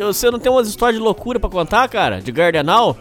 Você 0.00 0.30
não 0.30 0.38
tem 0.38 0.50
umas 0.50 0.68
histórias 0.68 0.98
de 0.98 1.02
loucura 1.02 1.38
pra 1.38 1.48
contar, 1.48 1.88
cara? 1.88 2.20
De 2.20 2.32
Gardenal? 2.32 2.96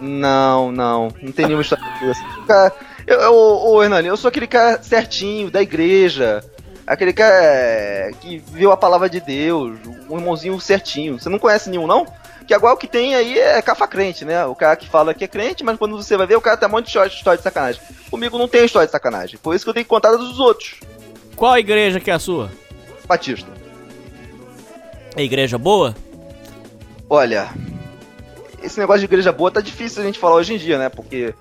Não, 0.00 0.70
não. 0.70 1.08
Não 1.22 1.32
tem 1.32 1.46
nenhuma 1.46 1.62
história 1.62 1.84
dessa. 2.00 2.20
Cara, 2.46 2.72
eu, 3.06 3.20
eu, 3.20 3.34
ô, 3.34 3.82
Hernani, 3.82 4.08
eu 4.08 4.16
sou 4.16 4.28
aquele 4.28 4.46
cara 4.46 4.82
certinho, 4.82 5.50
da 5.50 5.62
igreja. 5.62 6.44
Aquele 6.86 7.12
cara 7.12 8.10
que 8.20 8.42
viu 8.50 8.72
a 8.72 8.76
palavra 8.76 9.10
de 9.10 9.20
Deus, 9.20 9.78
um 10.08 10.18
irmãozinho 10.18 10.58
certinho. 10.60 11.18
Você 11.18 11.28
não 11.28 11.38
conhece 11.38 11.68
nenhum, 11.68 11.86
não? 11.86 12.06
Que 12.48 12.54
agora 12.54 12.72
o 12.72 12.78
que 12.78 12.86
tem 12.88 13.14
aí 13.14 13.38
é 13.38 13.60
cafa 13.60 13.86
crente, 13.86 14.24
né? 14.24 14.42
O 14.46 14.54
cara 14.54 14.74
que 14.74 14.88
fala 14.88 15.12
que 15.12 15.22
é 15.22 15.28
crente, 15.28 15.62
mas 15.62 15.76
quando 15.76 15.94
você 15.94 16.16
vai 16.16 16.26
ver, 16.26 16.36
o 16.36 16.40
cara 16.40 16.56
tem 16.56 16.66
um 16.66 16.72
monte 16.72 16.86
de 16.86 17.14
história, 17.14 17.36
de 17.36 17.42
sacanagem. 17.42 17.82
Comigo 18.10 18.38
não 18.38 18.48
tem 18.48 18.64
história 18.64 18.86
de 18.86 18.92
sacanagem. 18.92 19.38
Por 19.42 19.54
isso 19.54 19.66
que 19.66 19.68
eu 19.68 19.74
tenho 19.74 19.84
que 19.84 19.90
contar 19.90 20.12
dos 20.12 20.40
outros. 20.40 20.76
Qual 21.36 21.58
igreja 21.58 22.00
que 22.00 22.10
é 22.10 22.14
a 22.14 22.18
sua? 22.18 22.50
Batista. 23.06 23.50
É 25.14 25.22
igreja 25.22 25.58
boa? 25.58 25.94
Olha, 27.10 27.50
esse 28.62 28.80
negócio 28.80 29.00
de 29.00 29.04
igreja 29.04 29.30
boa 29.30 29.50
tá 29.50 29.60
difícil 29.60 30.02
a 30.02 30.06
gente 30.06 30.18
falar 30.18 30.36
hoje 30.36 30.54
em 30.54 30.58
dia, 30.58 30.78
né? 30.78 30.88
Porque 30.88 31.34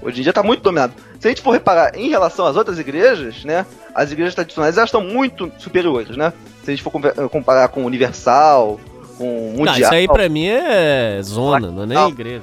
hoje 0.00 0.20
em 0.20 0.22
dia 0.22 0.32
tá 0.32 0.42
muito 0.42 0.62
dominado. 0.62 0.94
Se 1.20 1.28
a 1.28 1.30
gente 1.30 1.42
for 1.42 1.50
reparar 1.50 1.94
em 1.94 2.08
relação 2.08 2.46
às 2.46 2.56
outras 2.56 2.78
igrejas, 2.78 3.44
né? 3.44 3.66
As 3.94 4.10
igrejas 4.10 4.34
tradicionais 4.34 4.78
elas 4.78 4.88
estão 4.88 5.02
muito 5.02 5.52
superiores, 5.58 6.16
né? 6.16 6.32
Se 6.64 6.70
a 6.70 6.74
gente 6.74 6.82
for 6.82 6.90
comparar 7.28 7.68
com 7.68 7.84
Universal, 7.84 8.80
com 9.16 9.24
Não, 9.52 9.58
Mundial. 9.58 9.76
isso 9.78 9.94
aí 9.94 10.06
pra 10.06 10.28
mim 10.28 10.46
é 10.46 11.18
zona, 11.22 11.70
não 11.70 11.82
é 11.84 11.86
nem 11.86 11.96
Não. 11.98 12.08
igreja. 12.08 12.42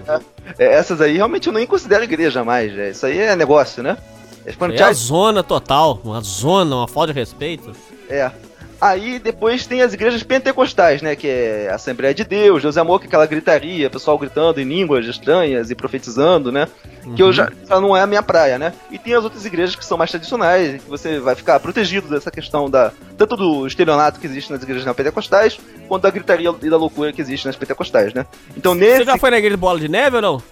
é, 0.57 0.73
essas 0.73 1.01
aí 1.01 1.15
realmente 1.15 1.47
eu 1.47 1.53
nem 1.53 1.65
considero 1.67 2.03
igreja 2.03 2.43
mais. 2.43 2.77
é, 2.77 2.89
Isso 2.91 3.05
aí 3.05 3.17
é 3.19 3.35
negócio, 3.35 3.81
né? 3.83 3.97
É 4.45 4.51
é 4.75 4.83
a 4.83 4.93
zona 4.93 5.43
total, 5.43 5.99
uma 6.03 6.19
zona, 6.21 6.75
uma 6.77 6.87
falta 6.87 7.13
de 7.13 7.19
respeito. 7.19 7.71
É. 8.09 8.31
Aí 8.81 9.19
depois 9.19 9.67
tem 9.67 9.83
as 9.83 9.93
igrejas 9.93 10.23
pentecostais, 10.23 11.03
né? 11.03 11.15
Que 11.15 11.27
é 11.27 11.69
Assembleia 11.71 12.15
de 12.15 12.23
Deus, 12.23 12.63
Deus 12.63 12.75
é 12.77 12.79
Amor, 12.79 12.99
que 12.99 13.05
é 13.05 13.07
aquela 13.07 13.27
gritaria, 13.27 13.91
pessoal 13.91 14.17
gritando 14.17 14.59
em 14.59 14.63
línguas 14.63 15.05
estranhas 15.05 15.69
e 15.69 15.75
profetizando, 15.75 16.51
né? 16.51 16.67
Que 17.15 17.21
eu 17.21 17.31
já, 17.31 17.51
já 17.69 17.79
não 17.79 17.95
é 17.95 18.01
a 18.01 18.07
minha 18.07 18.23
praia, 18.23 18.57
né? 18.57 18.73
E 18.89 18.97
tem 18.97 19.13
as 19.13 19.23
outras 19.23 19.45
igrejas 19.45 19.75
que 19.75 19.85
são 19.85 19.99
mais 19.99 20.09
tradicionais, 20.09 20.81
que 20.81 20.89
você 20.89 21.19
vai 21.19 21.35
ficar 21.35 21.59
protegido 21.59 22.09
dessa 22.09 22.31
questão 22.31 22.67
da. 22.71 22.91
Tanto 23.15 23.37
do 23.37 23.67
estelionato 23.67 24.19
que 24.19 24.25
existe 24.25 24.51
nas 24.51 24.63
igrejas 24.63 24.83
neopentecostais, 24.83 25.59
quanto 25.87 26.01
da 26.01 26.09
gritaria 26.09 26.51
e 26.59 26.69
da 26.69 26.77
loucura 26.77 27.13
que 27.13 27.21
existe 27.21 27.45
nas 27.45 27.55
pentecostais, 27.55 28.15
né? 28.15 28.25
Então 28.57 28.73
nesse. 28.73 28.97
Você 28.99 29.05
já 29.05 29.17
foi 29.19 29.29
na 29.29 29.37
igreja 29.37 29.55
de 29.55 29.61
bola 29.61 29.79
de 29.79 29.87
neve 29.87 30.15
ou 30.15 30.21
não? 30.23 30.43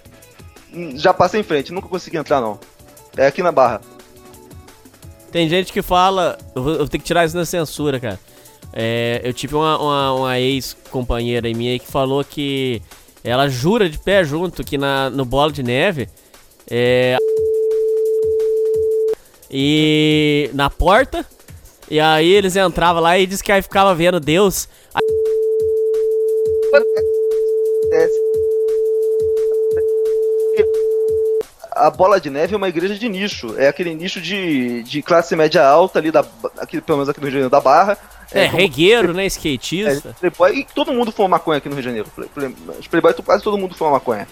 Hum, 0.72 0.92
Já 0.96 1.12
passei 1.12 1.40
em 1.40 1.44
frente, 1.44 1.72
nunca 1.72 1.88
consegui 1.88 2.16
entrar, 2.16 2.40
não. 2.40 2.60
É 3.16 3.26
aqui 3.26 3.42
na 3.42 3.50
barra. 3.50 3.80
Tem 5.30 5.48
gente 5.48 5.72
que 5.72 5.82
fala. 5.82 6.38
Eu 6.54 6.62
vou, 6.62 6.72
eu 6.72 6.78
vou 6.78 6.88
ter 6.88 6.98
que 6.98 7.04
tirar 7.04 7.24
isso 7.24 7.34
da 7.34 7.44
censura, 7.44 8.00
cara. 8.00 8.18
É, 8.72 9.20
eu 9.24 9.32
tive 9.32 9.54
uma, 9.54 9.78
uma, 9.78 10.12
uma 10.14 10.38
ex-companheira 10.38 11.48
minha 11.54 11.72
aí 11.72 11.78
que 11.78 11.90
falou 11.90 12.24
que 12.24 12.80
ela 13.22 13.48
jura 13.48 13.88
de 13.88 13.98
pé 13.98 14.24
junto 14.24 14.64
que 14.64 14.78
na, 14.78 15.10
no 15.10 15.24
bola 15.24 15.52
de 15.52 15.62
neve. 15.62 16.08
É. 16.70 17.16
E. 19.50 20.50
na 20.54 20.70
porta. 20.70 21.24
E 21.90 21.98
aí 21.98 22.32
eles 22.32 22.54
entravam 22.54 23.02
lá 23.02 23.18
e 23.18 23.26
disse 23.26 23.42
que 23.42 23.50
aí 23.50 23.60
ficava 23.62 23.94
vendo 23.94 24.20
Deus. 24.20 24.68
A 31.86 31.90
Bola 31.90 32.20
de 32.20 32.30
Neve 32.30 32.54
é 32.54 32.56
uma 32.56 32.68
igreja 32.68 32.94
de 32.94 33.08
nicho. 33.08 33.54
É 33.58 33.68
aquele 33.68 33.94
nicho 33.94 34.20
de, 34.20 34.82
de 34.82 35.02
classe 35.02 35.34
média 35.36 35.66
alta 35.66 35.98
ali, 35.98 36.10
da, 36.10 36.24
aqui, 36.58 36.80
pelo 36.80 36.98
menos 36.98 37.08
aqui 37.08 37.20
no 37.20 37.24
Rio 37.26 37.30
de 37.30 37.34
Janeiro, 37.38 37.50
da 37.50 37.60
Barra. 37.60 37.98
É, 38.32 38.46
como- 38.46 38.58
regueiro, 38.58 39.12
né? 39.14 39.24
é, 39.24 39.26
Skatista. 39.26 40.14
playboy, 40.20 40.58
e 40.58 40.64
todo 40.74 40.92
mundo 40.92 41.10
fuma 41.12 41.28
maconha 41.28 41.58
aqui 41.58 41.68
no 41.68 41.74
Rio 41.74 41.82
de 41.82 41.88
Janeiro. 41.88 42.08
Os 42.78 42.86
playboys, 42.86 43.16
quase 43.24 43.42
todo 43.42 43.58
mundo 43.58 43.74
fuma 43.74 43.90
maconha. 43.92 44.26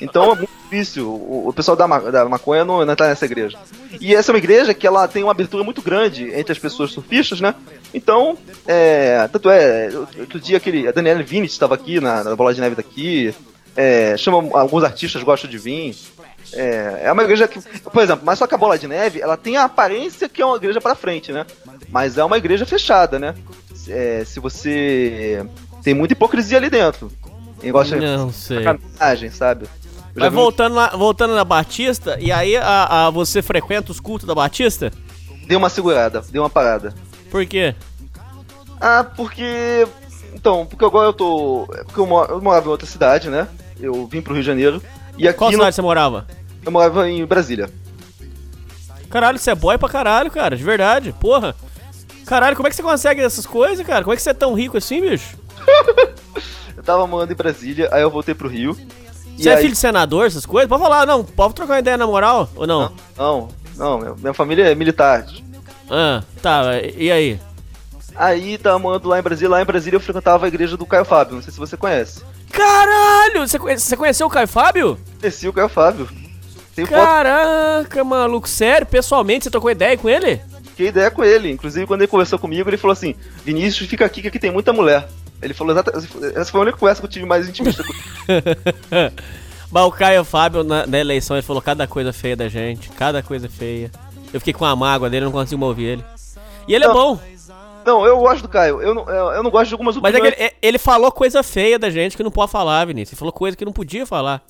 Então 0.00 0.24
é 0.32 0.36
muito 0.36 0.50
difícil 0.64 1.08
o, 1.08 1.48
o 1.48 1.52
pessoal 1.54 1.74
da, 1.74 1.88
ma- 1.88 1.98
da 2.00 2.28
maconha 2.28 2.64
não, 2.66 2.84
não 2.84 2.92
entrar 2.92 3.08
nessa 3.08 3.24
igreja. 3.24 3.56
E 3.98 4.14
essa 4.14 4.30
é 4.30 4.34
uma 4.34 4.38
igreja 4.38 4.74
que 4.74 4.86
ela 4.86 5.08
tem 5.08 5.22
uma 5.22 5.32
abertura 5.32 5.64
muito 5.64 5.80
grande 5.80 6.30
entre 6.34 6.52
as 6.52 6.58
pessoas 6.58 6.90
surfistas, 6.90 7.40
né? 7.40 7.54
Então, 7.94 8.36
é, 8.66 9.26
tanto 9.32 9.48
é, 9.48 9.88
outro 10.18 10.38
dia 10.38 10.58
aquele, 10.58 10.86
a 10.86 10.92
Daniela 10.92 11.22
Vinicius 11.22 11.52
estava 11.54 11.74
aqui 11.74 11.98
na, 11.98 12.22
na 12.24 12.36
Bola 12.36 12.52
de 12.52 12.60
Neve 12.60 12.74
daqui, 12.76 13.34
é, 13.74 14.14
chama 14.18 14.36
alguns 14.58 14.84
artistas 14.84 15.22
gostam 15.22 15.48
de 15.48 15.56
vir. 15.56 15.96
É, 16.52 17.02
é 17.04 17.12
uma 17.12 17.22
igreja 17.24 17.46
que, 17.48 17.60
por 17.60 18.02
exemplo, 18.02 18.24
mas 18.24 18.38
só 18.38 18.46
que 18.46 18.54
a 18.54 18.58
Bola 18.58 18.78
de 18.78 18.86
Neve, 18.88 19.20
ela 19.20 19.36
tem 19.36 19.56
a 19.56 19.64
aparência 19.64 20.28
que 20.28 20.40
é 20.40 20.46
uma 20.46 20.56
igreja 20.56 20.80
pra 20.80 20.94
frente, 20.94 21.32
né? 21.32 21.44
Mas 21.88 22.16
é 22.18 22.24
uma 22.24 22.38
igreja 22.38 22.64
fechada, 22.64 23.18
né? 23.18 23.34
É, 23.88 24.24
se 24.24 24.40
você 24.40 25.44
tem 25.82 25.94
muita 25.94 26.12
hipocrisia 26.14 26.58
ali 26.58 26.70
dentro. 26.70 27.10
Negócio 27.62 28.00
Não 28.00 28.32
sei. 28.32 28.62
sacanagem, 28.64 29.30
sabe? 29.30 29.66
Mas 30.14 30.32
voltando, 30.32 30.74
lá, 30.74 30.88
voltando 30.96 31.34
na 31.34 31.44
Batista, 31.44 32.16
e 32.20 32.32
aí 32.32 32.56
a, 32.56 33.06
a- 33.06 33.10
você 33.10 33.42
frequenta 33.42 33.92
os 33.92 34.00
cultos 34.00 34.26
da 34.26 34.34
Batista? 34.34 34.90
Deu 35.46 35.58
uma 35.58 35.68
segurada, 35.68 36.22
deu 36.30 36.42
uma 36.42 36.50
parada. 36.50 36.94
Por 37.30 37.44
quê? 37.46 37.74
Ah, 38.80 39.04
porque. 39.04 39.86
Então, 40.34 40.66
porque 40.66 40.84
agora 40.84 41.08
eu 41.08 41.12
tô. 41.12 41.68
é 41.74 41.84
Porque 41.84 42.00
eu, 42.00 42.06
moro, 42.06 42.32
eu 42.34 42.40
morava 42.42 42.66
em 42.66 42.70
outra 42.70 42.86
cidade, 42.86 43.28
né? 43.28 43.46
Eu 43.80 44.06
vim 44.06 44.20
pro 44.22 44.32
Rio 44.34 44.42
de 44.42 44.46
Janeiro. 44.46 44.82
E 45.16 45.26
aqui 45.28 45.38
Qual 45.38 45.50
no- 45.50 45.56
cidade 45.58 45.74
você 45.74 45.82
morava? 45.82 46.26
eu 46.64 46.70
morava 46.72 47.08
em 47.08 47.24
Brasília. 47.24 47.70
Caralho, 49.08 49.38
você 49.38 49.50
é 49.50 49.54
boy 49.54 49.78
pra 49.78 49.88
caralho, 49.88 50.30
cara, 50.30 50.56
de 50.56 50.62
verdade, 50.64 51.12
porra. 51.12 51.54
Caralho, 52.26 52.56
como 52.56 52.66
é 52.66 52.70
que 52.70 52.76
você 52.76 52.82
consegue 52.82 53.20
essas 53.22 53.46
coisas, 53.46 53.86
cara? 53.86 54.02
Como 54.02 54.12
é 54.12 54.16
que 54.16 54.22
você 54.22 54.30
é 54.30 54.34
tão 54.34 54.52
rico 54.54 54.76
assim, 54.76 55.00
bicho? 55.00 55.36
Eu 56.76 56.82
tava 56.82 57.06
morando 57.06 57.32
em 57.32 57.36
Brasília, 57.36 57.88
aí 57.90 58.02
eu 58.02 58.10
voltei 58.10 58.34
pro 58.34 58.48
Rio. 58.48 58.76
Você 59.36 59.48
é 59.48 59.54
aí- 59.54 59.62
filho 59.62 59.72
de 59.72 59.78
senador, 59.78 60.26
essas 60.26 60.44
coisas? 60.44 60.68
Pode 60.68 60.82
falar, 60.82 61.06
não, 61.06 61.24
pode 61.24 61.54
trocar 61.54 61.72
uma 61.74 61.78
ideia 61.78 61.96
na 61.96 62.06
moral, 62.06 62.48
ou 62.54 62.66
não? 62.66 62.92
Não, 63.16 63.48
não, 63.76 63.98
minha- 63.98 64.14
minha 64.14 64.34
família 64.34 64.64
é 64.70 64.74
militar. 64.74 65.24
Ah, 65.90 66.22
tá, 66.42 66.62
e 66.96 67.10
aí? 67.10 67.40
Aí 68.14 68.58
tava 68.58 68.78
morando 68.78 69.08
lá 69.08 69.18
em 69.18 69.22
Brasília, 69.22 69.48
lá 69.50 69.62
em 69.62 69.64
Brasília 69.64 69.96
eu 69.96 70.00
frequentava 70.00 70.44
a 70.44 70.48
igreja 70.48 70.76
do 70.76 70.84
Caio 70.86 71.04
Fábio, 71.04 71.36
não 71.36 71.42
sei 71.42 71.52
se 71.52 71.58
você 71.58 71.76
conhece. 71.76 72.22
Caralho, 72.56 73.46
você, 73.46 73.58
conhe- 73.58 73.78
você 73.78 73.96
conheceu 73.96 74.26
o 74.26 74.30
Caio 74.30 74.48
Fábio? 74.48 74.98
Conheci 75.20 75.46
o 75.48 75.52
Caio 75.52 75.68
Fábio. 75.68 76.08
Tem 76.74 76.84
foto, 76.84 76.98
Caraca, 76.98 78.04
maluco, 78.04 78.48
sério? 78.48 78.86
Pessoalmente, 78.86 79.44
você 79.44 79.50
trocou 79.50 79.70
ideia 79.70 79.96
com 79.96 80.08
ele? 80.08 80.40
fiquei 80.70 80.88
ideia 80.88 81.10
com 81.10 81.24
ele. 81.24 81.50
Inclusive, 81.50 81.86
quando 81.86 82.02
ele 82.02 82.08
conversou 82.08 82.38
comigo, 82.38 82.68
ele 82.68 82.76
falou 82.76 82.92
assim: 82.92 83.14
Vinícius, 83.44 83.88
fica 83.88 84.04
aqui 84.04 84.20
que 84.20 84.28
aqui 84.28 84.38
tem 84.38 84.50
muita 84.50 84.72
mulher. 84.74 85.08
Ele 85.40 85.54
falou 85.54 85.72
exatamente. 85.72 86.08
Essa 86.34 86.50
foi 86.50 86.60
a 86.60 86.62
única 86.64 86.78
conversa 86.78 87.00
que 87.00 87.06
eu 87.06 87.10
tive 87.10 87.24
mais 87.26 87.48
intimista 87.48 87.82
com 87.82 87.92
Mas 89.70 89.84
o 89.84 89.90
Caio 89.90 90.24
Fábio, 90.24 90.62
na, 90.62 90.86
na 90.86 90.98
eleição, 90.98 91.36
ele 91.36 91.42
falou 91.46 91.60
cada 91.62 91.86
coisa 91.86 92.12
feia 92.12 92.36
da 92.36 92.48
gente, 92.48 92.88
cada 92.90 93.22
coisa 93.22 93.48
feia. 93.48 93.90
Eu 94.32 94.40
fiquei 94.40 94.52
com 94.52 94.64
a 94.64 94.76
mágoa 94.76 95.08
dele, 95.10 95.24
não 95.24 95.32
consigo 95.32 95.64
ouvir 95.64 95.84
ele. 95.84 96.04
E 96.68 96.74
ele 96.74 96.84
é 96.84 96.88
Não. 96.88 96.94
bom, 96.94 97.20
Não, 97.86 98.04
eu 98.04 98.18
gosto 98.18 98.42
do 98.42 98.48
Caio. 98.48 98.82
Eu 98.82 98.92
não, 98.92 99.08
eu 99.08 99.32
eu 99.32 99.42
não 99.44 99.50
gosto 99.50 99.68
de 99.68 99.74
algumas 99.74 99.96
mas 99.96 100.14
é 100.14 100.18
ele, 100.18 100.52
ele 100.60 100.78
falou 100.78 101.12
coisa 101.12 101.40
feia 101.42 101.78
da 101.78 101.88
gente 101.88 102.16
que 102.16 102.22
não 102.22 102.32
pode 102.32 102.50
falar, 102.50 102.84
Vinícius. 102.84 103.12
Ele 103.12 103.18
falou 103.18 103.32
coisa 103.32 103.56
que 103.56 103.64
não 103.64 103.72
podia 103.72 104.04
falar. 104.04 104.42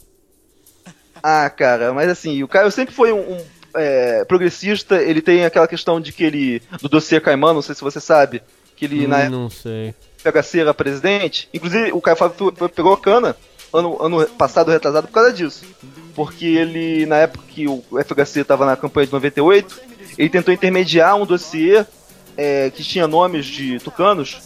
Ah, 1.22 1.50
cara, 1.50 1.92
mas 1.92 2.08
assim, 2.08 2.42
o 2.42 2.48
Caio 2.48 2.70
sempre 2.70 2.94
foi 2.94 3.12
um, 3.12 3.18
um, 3.18 3.44
é, 3.74 4.24
progressista. 4.24 5.02
Ele 5.02 5.20
tem 5.20 5.44
aquela 5.44 5.68
questão 5.68 6.00
de 6.00 6.12
que 6.12 6.24
ele. 6.24 6.62
do 6.80 6.88
dossiê 6.88 7.20
Caimã, 7.20 7.52
não 7.52 7.62
sei 7.62 7.74
se 7.74 7.82
você 7.82 8.00
sabe. 8.00 8.42
Que 8.74 8.86
ele 8.86 9.06
na 9.06 9.24
Hum, 9.24 9.30
não 9.30 9.50
sei. 9.50 9.94
FHC 10.18 10.60
era 10.60 10.74
presidente. 10.74 11.48
Inclusive, 11.52 11.92
o 11.92 12.00
Caio 12.00 12.16
Fábio 12.16 12.52
pegou 12.74 12.94
a 12.94 12.98
cana 12.98 13.36
ano, 13.72 14.02
ano 14.02 14.26
passado, 14.30 14.70
retrasado, 14.70 15.08
por 15.08 15.14
causa 15.14 15.32
disso. 15.32 15.64
Porque 16.14 16.46
ele, 16.46 17.04
na 17.06 17.16
época 17.16 17.44
que 17.48 17.68
o 17.68 17.82
FHC 18.02 18.40
estava 18.40 18.64
na 18.64 18.76
campanha 18.76 19.06
de 19.06 19.12
98, 19.12 19.80
ele 20.16 20.30
tentou 20.30 20.54
intermediar 20.54 21.16
um 21.16 21.26
dossiê 21.26 21.84
é, 22.36 22.70
que 22.70 22.82
tinha 22.84 23.06
nomes 23.06 23.46
de 23.46 23.78
tucanos, 23.80 24.38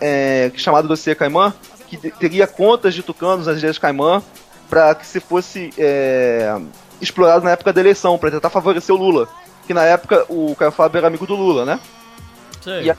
é, 0.00 0.50
chamado 0.56 0.86
dossiê 0.88 1.14
Caimã, 1.14 1.52
que 1.88 1.96
te- 1.96 2.10
teria 2.10 2.46
contas 2.46 2.94
de 2.94 3.02
tucanos 3.02 3.46
nas 3.46 3.58
ilhas 3.58 3.78
Caimã, 3.78 4.22
para 4.68 4.94
que 4.94 5.06
se 5.06 5.18
fosse 5.20 5.70
é, 5.78 6.54
explorado 7.00 7.44
na 7.44 7.50
época 7.52 7.72
da 7.72 7.80
eleição, 7.80 8.18
para 8.18 8.30
tentar 8.30 8.50
favorecer 8.50 8.94
o 8.94 8.98
Lula. 8.98 9.28
Que 9.66 9.74
na 9.74 9.84
época 9.84 10.24
o 10.28 10.54
Caio 10.56 10.72
Fábio 10.72 10.98
era 10.98 11.06
amigo 11.08 11.26
do 11.26 11.34
Lula, 11.34 11.64
né? 11.64 11.80
Sei. 12.62 12.90
E 12.90 12.94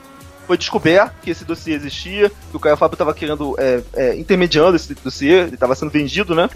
foi 0.47 0.57
descoberto 0.57 1.13
que 1.21 1.29
esse 1.29 1.45
dossiê 1.45 1.75
existia, 1.75 2.29
que 2.29 2.57
o 2.57 2.59
Caio 2.59 2.75
Fábio 2.77 2.95
estava 2.95 3.13
querendo, 3.13 3.55
é, 3.59 3.81
é, 3.93 4.15
intermediando 4.19 4.75
esse 4.75 4.93
dossiê, 4.95 5.41
ele 5.41 5.53
estava 5.53 5.75
sendo 5.75 5.91
vendido, 5.91 6.33
né? 6.33 6.49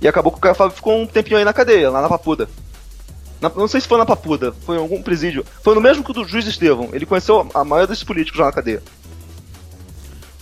E 0.00 0.06
acabou 0.06 0.30
que 0.32 0.38
o 0.38 0.40
Caio 0.40 0.54
Fábio 0.54 0.74
ficou 0.76 0.96
um 1.00 1.06
tempinho 1.06 1.36
aí 1.36 1.44
na 1.44 1.52
cadeia, 1.52 1.90
lá 1.90 2.00
na 2.00 2.08
Papuda. 2.08 2.48
Na- 3.40 3.50
não 3.56 3.66
sei 3.68 3.80
se 3.80 3.88
foi 3.88 3.98
na 3.98 4.04
Papuda, 4.06 4.52
foi 4.66 4.76
em 4.76 4.80
algum 4.80 5.02
presídio. 5.02 5.44
Foi 5.62 5.74
no 5.74 5.80
mesmo 5.80 6.04
que 6.04 6.10
o 6.10 6.14
do 6.14 6.24
juiz 6.24 6.46
Estevão. 6.46 6.90
Ele 6.92 7.06
conheceu 7.06 7.48
a 7.54 7.64
maioria 7.64 7.86
desses 7.86 8.04
políticos 8.04 8.38
lá 8.40 8.46
na 8.46 8.52
cadeia. 8.52 8.82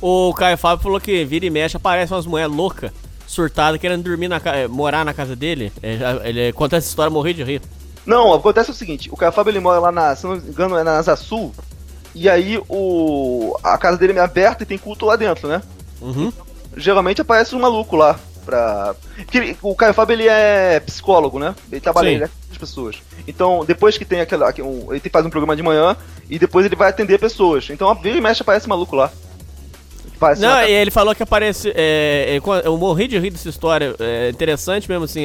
O 0.01 0.33
Caio 0.35 0.57
Fábio 0.57 0.83
falou 0.83 1.01
que 1.01 1.25
vira 1.25 1.47
e 1.47 1.51
mexe, 1.51 1.77
aparece 1.77 2.13
umas 2.13 2.27
mulheres 2.27 2.55
loucas, 2.55 2.93
surtadas, 3.27 3.81
querendo 3.81 4.03
dormir 4.05 4.29
na 4.29 4.39
ca- 4.39 4.57
eh, 4.57 4.69
morar 4.69 5.05
na 5.05 5.13
casa 5.13 5.35
dele. 5.35 5.73
Já- 5.83 6.27
ele 6.29 6.53
conta 6.53 6.77
essa 6.77 6.89
história, 6.89 7.11
morri 7.11 7.35
de 7.35 7.43
rir. 7.43 7.63
Não, 8.07 8.33
acontece 8.33 8.71
o 8.71 8.75
seguinte, 8.75 9.09
o 9.13 9.17
Caio 9.17 9.33
Fábio 9.33 9.51
ele 9.51 9.61
mora 9.61 9.81
lá 9.81 9.93
na, 9.93 10.15
se 10.17 10.25
não 10.25 10.37
me 10.37 10.49
engano, 10.49 10.77
é 10.77 10.85
na 10.85 10.97
Asa 10.99 11.15
Sul, 11.17 11.53
e 12.15 12.29
aí 12.29 12.59
o 12.69 13.55
a 13.63 13.77
casa 13.77 13.99
dele 13.99 14.15
é 14.19 14.21
aberta 14.23 14.63
e 14.63 14.67
tem 14.67 14.79
culto 14.79 15.05
lá 15.05 15.15
dentro, 15.17 15.47
né? 15.49 15.61
Uhum. 16.01 16.33
Geralmente 16.77 17.21
aparece 17.21 17.55
um 17.55 17.61
maluco 17.61 17.97
lá 17.97 18.19
pra... 18.49 18.95
Porque 19.17 19.57
o 19.61 19.75
Caio 19.75 19.93
Fábio 19.93 20.15
ele 20.15 20.27
é 20.27 20.81
psicólogo, 20.81 21.39
né? 21.39 21.55
Ele 21.71 21.81
trabalha 21.83 22.09
ele 22.09 22.25
é 22.25 22.29
com 22.29 22.33
as 22.51 22.57
pessoas. 22.57 22.97
Então, 23.27 23.63
depois 23.67 23.99
que 23.99 24.07
tem 24.07 24.21
aquela... 24.23 24.49
aquele- 24.49 24.67
ele 24.91 25.03
faz 25.13 25.27
um 25.27 25.31
programa 25.31 25.55
de 25.55 25.63
manhã 25.63 25.95
e 26.31 26.39
depois 26.39 26.65
ele 26.65 26.75
vai 26.75 26.89
atender 26.89 27.19
pessoas. 27.19 27.69
Então, 27.69 27.95
vira 27.95 28.17
e 28.17 28.21
mexe 28.23 28.41
aparece 28.41 28.67
maluco 28.67 28.97
lá. 28.97 29.13
Aparece 30.17 30.41
Não, 30.41 30.63
e 30.63 30.73
ele 30.73 30.91
falou 30.91 31.15
que 31.15 31.23
aparece. 31.23 31.71
é, 31.75 32.37
é, 32.37 32.67
eu 32.67 32.77
morri 32.79 33.07
de 33.07 33.19
rir 33.19 33.31
dessa 33.31 33.49
história. 33.51 33.95
É 34.01 34.31
interessante 34.31 34.89
mesmo 34.89 35.05
assim. 35.05 35.25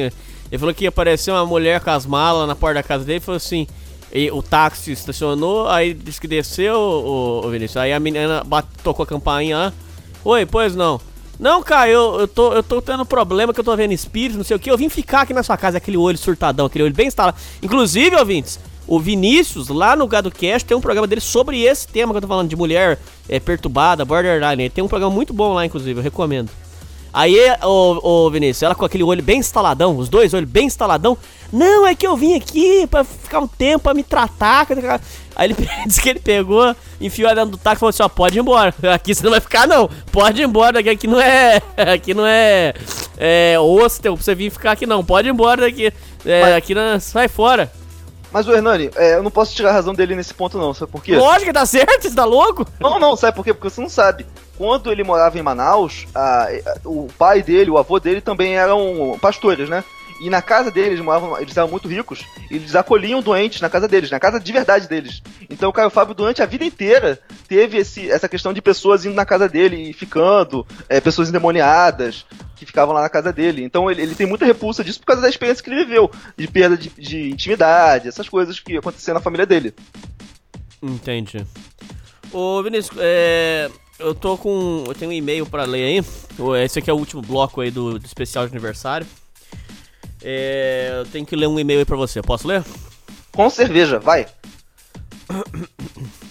Ele 0.50 0.58
falou 0.58 0.74
que 0.74 0.86
apareceu 0.86 1.34
uma 1.34 1.46
mulher 1.46 1.80
com 1.80 1.90
as 1.90 2.04
malas 2.06 2.46
na 2.46 2.54
porta 2.54 2.74
da 2.74 2.82
casa 2.82 3.04
dele 3.04 3.18
e 3.18 3.20
falou 3.20 3.38
assim. 3.38 3.66
e 4.12 4.30
o 4.30 4.40
táxi 4.42 4.92
estacionou, 4.92 5.66
aí 5.68 5.92
disse 5.94 6.20
que 6.20 6.28
desceu, 6.28 6.76
o, 6.76 7.44
o 7.44 7.50
Vinícius. 7.50 7.78
Aí 7.78 7.92
a 7.92 7.98
menina 7.98 8.44
bate- 8.44 8.68
tocou 8.84 9.02
a 9.02 9.06
campainha 9.06 9.56
lá. 9.56 9.72
Oi, 10.24 10.46
pois 10.46 10.76
não. 10.76 11.00
Não, 11.38 11.62
cara, 11.62 11.90
eu, 11.90 12.20
eu, 12.20 12.28
tô, 12.28 12.52
eu 12.52 12.62
tô 12.62 12.80
tendo 12.80 13.04
problema 13.04 13.52
que 13.52 13.60
eu 13.60 13.64
tô 13.64 13.74
vendo 13.76 13.92
espírito, 13.92 14.36
não 14.36 14.44
sei 14.44 14.56
o 14.56 14.60
que. 14.60 14.70
Eu 14.70 14.78
vim 14.78 14.88
ficar 14.88 15.22
aqui 15.22 15.34
na 15.34 15.42
sua 15.42 15.56
casa, 15.56 15.78
aquele 15.78 15.96
olho 15.96 16.16
surtadão, 16.16 16.66
aquele 16.66 16.84
olho 16.84 16.94
bem 16.94 17.08
instalado. 17.08 17.36
Inclusive, 17.62 18.14
ouvintes, 18.16 18.60
o 18.86 19.00
Vinícius, 19.00 19.68
lá 19.68 19.96
no 19.96 20.06
Gado 20.06 20.30
Cast, 20.30 20.66
tem 20.66 20.76
um 20.76 20.80
programa 20.80 21.06
dele 21.06 21.20
sobre 21.20 21.62
esse 21.62 21.88
tema 21.88 22.12
que 22.12 22.18
eu 22.18 22.22
tô 22.22 22.28
falando, 22.28 22.48
de 22.48 22.56
mulher 22.56 22.98
é, 23.28 23.40
perturbada, 23.40 24.04
borderline. 24.04 24.64
Ele 24.64 24.70
tem 24.70 24.84
um 24.84 24.88
programa 24.88 25.14
muito 25.14 25.32
bom 25.32 25.54
lá, 25.54 25.66
inclusive, 25.66 25.98
eu 25.98 26.02
recomendo. 26.02 26.50
Aí, 27.14 27.38
ô, 27.62 28.00
ô 28.02 28.28
Vinícius, 28.28 28.64
ela 28.64 28.74
com 28.74 28.84
aquele 28.84 29.04
olho 29.04 29.22
bem 29.22 29.38
instaladão, 29.38 29.96
os 29.96 30.08
dois 30.08 30.34
olhos 30.34 30.50
bem 30.50 30.66
instaladão. 30.66 31.16
Não, 31.52 31.86
é 31.86 31.94
que 31.94 32.04
eu 32.04 32.16
vim 32.16 32.34
aqui 32.34 32.88
pra 32.88 33.04
ficar 33.04 33.38
um 33.38 33.46
tempo, 33.46 33.84
pra 33.84 33.94
me 33.94 34.02
tratar. 34.02 34.66
Aí 35.36 35.46
ele 35.46 35.56
disse 35.86 36.02
que 36.02 36.08
ele 36.08 36.18
pegou, 36.18 36.74
enfiou 37.00 37.30
ela 37.30 37.42
dentro 37.42 37.52
do 37.52 37.62
táxi 37.62 37.76
e 37.76 37.78
falou 37.78 37.90
assim: 37.90 38.02
ó, 38.02 38.08
pode 38.08 38.36
ir 38.36 38.40
embora. 38.40 38.74
Aqui 38.92 39.14
você 39.14 39.22
não 39.22 39.30
vai 39.30 39.38
ficar, 39.38 39.68
não. 39.68 39.88
Pode 40.10 40.42
ir 40.42 40.44
embora 40.44 40.72
daqui, 40.72 40.90
aqui 40.90 41.06
não 41.06 41.20
é. 41.20 41.62
Aqui 41.94 42.12
não 42.12 42.26
é. 42.26 42.74
É 43.16 43.54
hostel 43.58 44.14
pra 44.16 44.24
você 44.24 44.34
vir 44.34 44.50
ficar 44.50 44.72
aqui, 44.72 44.84
não. 44.84 45.04
Pode 45.04 45.28
ir 45.28 45.30
embora 45.30 45.60
daqui. 45.60 45.92
É, 46.26 46.56
aqui 46.56 46.74
não. 46.74 46.98
Sai 46.98 47.28
fora. 47.28 47.70
Mas 48.34 48.48
o 48.48 48.52
Hernani, 48.52 48.90
é, 48.96 49.14
eu 49.14 49.22
não 49.22 49.30
posso 49.30 49.54
tirar 49.54 49.70
a 49.70 49.72
razão 49.72 49.94
dele 49.94 50.16
nesse 50.16 50.34
ponto 50.34 50.58
não, 50.58 50.74
sabe 50.74 50.90
por 50.90 51.00
quê? 51.00 51.16
Lógico 51.16 51.46
que 51.46 51.52
tá 51.52 51.64
certo, 51.64 52.02
você 52.02 52.12
tá 52.16 52.24
louco? 52.24 52.66
Não, 52.80 52.98
não, 52.98 53.14
sabe 53.14 53.36
por 53.36 53.44
quê? 53.44 53.54
Porque 53.54 53.70
você 53.70 53.80
não 53.80 53.88
sabe. 53.88 54.26
Quando 54.58 54.90
ele 54.90 55.04
morava 55.04 55.38
em 55.38 55.42
Manaus, 55.42 56.04
a- 56.12 56.48
a- 56.48 56.74
o 56.84 57.06
pai 57.16 57.44
dele, 57.44 57.70
o 57.70 57.78
avô 57.78 58.00
dele 58.00 58.20
também 58.20 58.56
eram 58.56 59.16
pastores, 59.22 59.68
né? 59.68 59.84
E 60.20 60.28
na 60.30 60.42
casa 60.42 60.68
deles, 60.70 60.98
moravam, 61.00 61.40
eles 61.40 61.56
eram 61.56 61.68
muito 61.68 61.86
ricos, 61.86 62.24
eles 62.50 62.74
acolhiam 62.74 63.20
doentes 63.22 63.60
na 63.60 63.68
casa 63.70 63.86
deles, 63.86 64.10
na 64.10 64.18
casa 64.18 64.40
de 64.40 64.52
verdade 64.52 64.88
deles. 64.88 65.22
Então 65.48 65.70
o 65.70 65.72
Caio 65.72 65.90
Fábio, 65.90 66.14
durante 66.14 66.42
a 66.42 66.46
vida 66.46 66.64
inteira, 66.64 67.20
teve 67.48 67.78
esse, 67.78 68.10
essa 68.10 68.28
questão 68.28 68.52
de 68.52 68.60
pessoas 68.62 69.04
indo 69.04 69.14
na 69.14 69.24
casa 69.24 69.48
dele 69.48 69.90
e 69.90 69.92
ficando, 69.92 70.66
é, 70.88 71.00
pessoas 71.00 71.28
endemoniadas 71.28 72.24
que 72.64 72.70
ficavam 72.70 72.94
lá 72.94 73.02
na 73.02 73.08
casa 73.08 73.32
dele. 73.32 73.62
Então 73.62 73.90
ele, 73.90 74.02
ele 74.02 74.14
tem 74.14 74.26
muita 74.26 74.44
repulsa 74.44 74.82
disso 74.82 75.00
por 75.00 75.06
causa 75.06 75.22
da 75.22 75.28
experiência 75.28 75.62
que 75.62 75.70
ele 75.70 75.84
viveu, 75.84 76.10
de 76.36 76.48
perda 76.48 76.76
de, 76.76 76.90
de 76.90 77.30
intimidade, 77.30 78.08
essas 78.08 78.28
coisas 78.28 78.58
que 78.58 78.76
aconteciam 78.76 79.14
na 79.14 79.20
família 79.20 79.46
dele. 79.46 79.74
Entendi. 80.82 81.44
Ô, 82.32 82.62
Vinícius, 82.62 82.98
é, 83.00 83.70
eu 83.98 84.14
tô 84.14 84.36
com. 84.36 84.84
Eu 84.86 84.94
tenho 84.94 85.10
um 85.10 85.14
e-mail 85.14 85.46
pra 85.46 85.64
ler 85.64 85.84
aí. 85.84 86.04
Esse 86.64 86.78
aqui 86.78 86.90
é 86.90 86.92
o 86.92 86.96
último 86.96 87.22
bloco 87.22 87.60
aí 87.60 87.70
do, 87.70 87.98
do 87.98 88.04
especial 88.04 88.46
de 88.46 88.52
aniversário. 88.52 89.06
É, 90.22 90.90
eu 91.00 91.06
tenho 91.06 91.24
que 91.24 91.36
ler 91.36 91.46
um 91.46 91.58
e-mail 91.58 91.80
aí 91.80 91.84
pra 91.84 91.96
você. 91.96 92.20
Posso 92.22 92.48
ler? 92.48 92.64
Com 93.32 93.48
cerveja, 93.50 93.98
vai. 93.98 94.26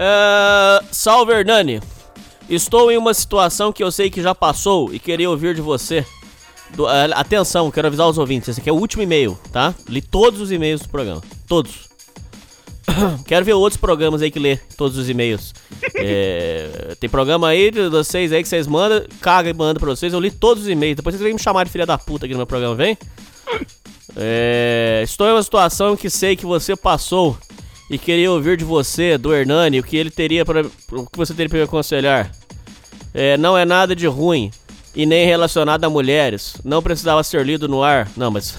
É, 0.00 0.80
salve 0.92 1.32
Hernani. 1.32 1.80
Estou 2.48 2.90
em 2.90 2.96
uma 2.96 3.12
situação 3.12 3.72
que 3.72 3.82
eu 3.82 3.90
sei 3.92 4.08
que 4.10 4.22
já 4.22 4.34
passou 4.34 4.92
e 4.94 4.98
queria 4.98 5.28
ouvir 5.28 5.54
de 5.54 5.60
você. 5.60 6.04
Do- 6.74 6.88
é, 6.88 7.10
atenção, 7.14 7.70
quero 7.70 7.86
avisar 7.88 8.08
os 8.08 8.18
ouvintes. 8.18 8.48
Esse 8.48 8.60
aqui 8.60 8.68
é 8.70 8.72
o 8.72 8.76
último 8.76 9.02
e-mail, 9.02 9.38
tá? 9.52 9.74
Li 9.88 10.00
todos 10.00 10.40
os 10.40 10.50
e-mails 10.50 10.80
do 10.82 10.88
programa. 10.88 11.22
Todos. 11.46 11.88
quero 13.26 13.44
ver 13.44 13.52
outros 13.52 13.78
programas 13.80 14.22
aí 14.22 14.30
que 14.30 14.38
lê 14.38 14.56
todos 14.76 14.96
os 14.98 15.08
e-mails. 15.08 15.54
É, 16.00 16.94
tem 17.00 17.08
programa 17.10 17.48
aí 17.48 17.70
de 17.72 17.88
vocês 17.88 18.32
aí 18.32 18.42
que 18.42 18.48
vocês 18.48 18.66
mandam, 18.68 19.04
caga 19.20 19.50
e 19.50 19.52
manda 19.54 19.80
pra 19.80 19.88
vocês. 19.90 20.12
Eu 20.12 20.20
li 20.20 20.30
todos 20.30 20.62
os 20.64 20.68
e-mails. 20.68 20.96
Depois 20.96 21.14
vocês 21.14 21.22
vêm 21.24 21.32
me 21.34 21.40
chamar 21.40 21.64
de 21.64 21.70
filha 21.72 21.84
da 21.86 21.98
puta 21.98 22.24
aqui 22.24 22.34
no 22.34 22.38
meu 22.38 22.46
programa, 22.46 22.74
vem? 22.74 22.96
É, 24.16 25.02
estou 25.04 25.28
em 25.28 25.32
uma 25.32 25.42
situação 25.42 25.94
que 25.96 26.08
sei 26.10 26.34
que 26.34 26.44
você 26.46 26.74
passou 26.74 27.38
e 27.90 27.96
queria 27.98 28.30
ouvir 28.30 28.56
de 28.56 28.64
você, 28.64 29.16
do 29.16 29.34
Hernani, 29.34 29.80
o 29.80 29.82
que 29.82 29.96
ele 29.96 30.10
teria 30.10 30.44
para 30.44 30.66
o 30.92 31.06
que 31.06 31.16
você 31.16 31.32
teria 31.32 31.48
para 31.48 31.58
me 31.58 31.64
aconselhar. 31.64 32.30
É, 33.14 33.36
não 33.38 33.56
é 33.56 33.64
nada 33.64 33.96
de 33.96 34.06
ruim 34.06 34.50
e 34.94 35.06
nem 35.06 35.24
relacionado 35.26 35.84
a 35.84 35.90
mulheres. 35.90 36.56
Não 36.64 36.82
precisava 36.82 37.22
ser 37.22 37.44
lido 37.46 37.66
no 37.68 37.82
ar. 37.82 38.08
Não, 38.16 38.30
mas 38.30 38.58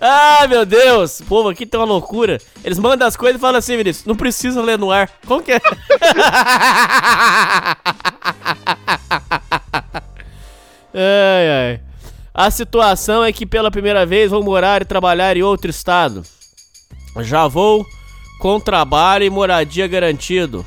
Ai, 0.00 0.46
meu 0.48 0.64
Deus! 0.64 1.20
O 1.20 1.24
povo 1.24 1.48
aqui 1.50 1.66
tem 1.66 1.78
uma 1.78 1.86
loucura. 1.86 2.40
Eles 2.64 2.78
mandam 2.78 3.06
as 3.06 3.16
coisas 3.16 3.36
e 3.36 3.40
falam 3.40 3.58
assim, 3.58 3.76
Vinícius, 3.76 4.06
não 4.06 4.16
precisa 4.16 4.62
ler 4.62 4.78
no 4.78 4.90
ar. 4.90 5.10
Como 5.26 5.42
que 5.42 5.52
é? 5.52 5.60
ai, 10.94 11.50
ai. 11.50 11.80
A 12.32 12.50
situação 12.50 13.24
é 13.24 13.32
que 13.32 13.44
pela 13.44 13.70
primeira 13.70 14.06
vez 14.06 14.30
vou 14.30 14.42
morar 14.42 14.80
e 14.80 14.84
trabalhar 14.84 15.36
em 15.36 15.42
outro 15.42 15.68
estado. 15.70 16.22
Já 17.20 17.46
vou 17.46 17.86
com 18.38 18.60
trabalho 18.60 19.24
e 19.24 19.30
moradia 19.30 19.86
garantido. 19.86 20.64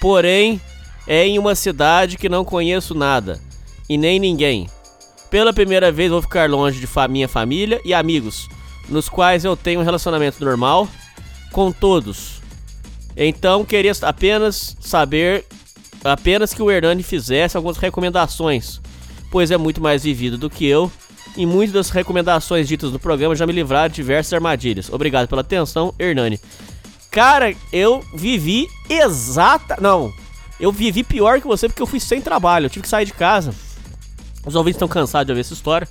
Porém, 0.00 0.60
é 1.06 1.26
em 1.26 1.38
uma 1.38 1.54
cidade 1.54 2.16
que 2.16 2.28
não 2.28 2.44
conheço 2.44 2.94
nada 2.94 3.40
e 3.88 3.96
nem 3.96 4.18
ninguém. 4.18 4.68
Pela 5.30 5.52
primeira 5.52 5.90
vez 5.92 6.10
vou 6.10 6.22
ficar 6.22 6.48
longe 6.48 6.80
de 6.80 6.88
minha 7.08 7.28
família 7.28 7.80
e 7.84 7.92
amigos, 7.92 8.48
nos 8.88 9.08
quais 9.08 9.44
eu 9.44 9.56
tenho 9.56 9.80
um 9.80 9.84
relacionamento 9.84 10.42
normal 10.44 10.88
com 11.52 11.70
todos. 11.72 12.40
Então 13.16 13.64
queria 13.64 13.92
apenas 14.02 14.76
saber, 14.80 15.44
apenas 16.02 16.54
que 16.54 16.62
o 16.62 16.70
Hernani 16.70 17.02
fizesse 17.02 17.56
algumas 17.56 17.76
recomendações, 17.76 18.80
pois 19.30 19.50
é 19.50 19.56
muito 19.56 19.80
mais 19.80 20.04
vivido 20.04 20.38
do 20.38 20.50
que 20.50 20.66
eu 20.66 20.90
e 21.36 21.44
muitas 21.44 21.72
das 21.72 21.90
recomendações 21.90 22.68
ditas 22.68 22.92
no 22.92 22.98
programa 22.98 23.34
já 23.34 23.46
me 23.46 23.52
livraram 23.52 23.88
de 23.88 23.96
diversas 23.96 24.32
armadilhas. 24.32 24.90
Obrigado 24.90 25.28
pela 25.28 25.40
atenção, 25.40 25.94
Hernani. 25.98 26.40
Cara, 27.10 27.54
eu 27.72 28.02
vivi 28.14 28.68
exata. 28.88 29.76
Não, 29.80 30.12
eu 30.58 30.72
vivi 30.72 31.02
pior 31.02 31.40
que 31.40 31.46
você 31.46 31.68
porque 31.68 31.82
eu 31.82 31.86
fui 31.86 32.00
sem 32.00 32.20
trabalho. 32.20 32.66
Eu 32.66 32.70
tive 32.70 32.82
que 32.82 32.88
sair 32.88 33.04
de 33.04 33.12
casa. 33.12 33.54
Os 34.46 34.54
ouvintes 34.54 34.76
estão 34.76 34.88
cansados 34.88 35.26
de 35.26 35.32
ouvir 35.32 35.40
essa 35.40 35.54
história. 35.54 35.88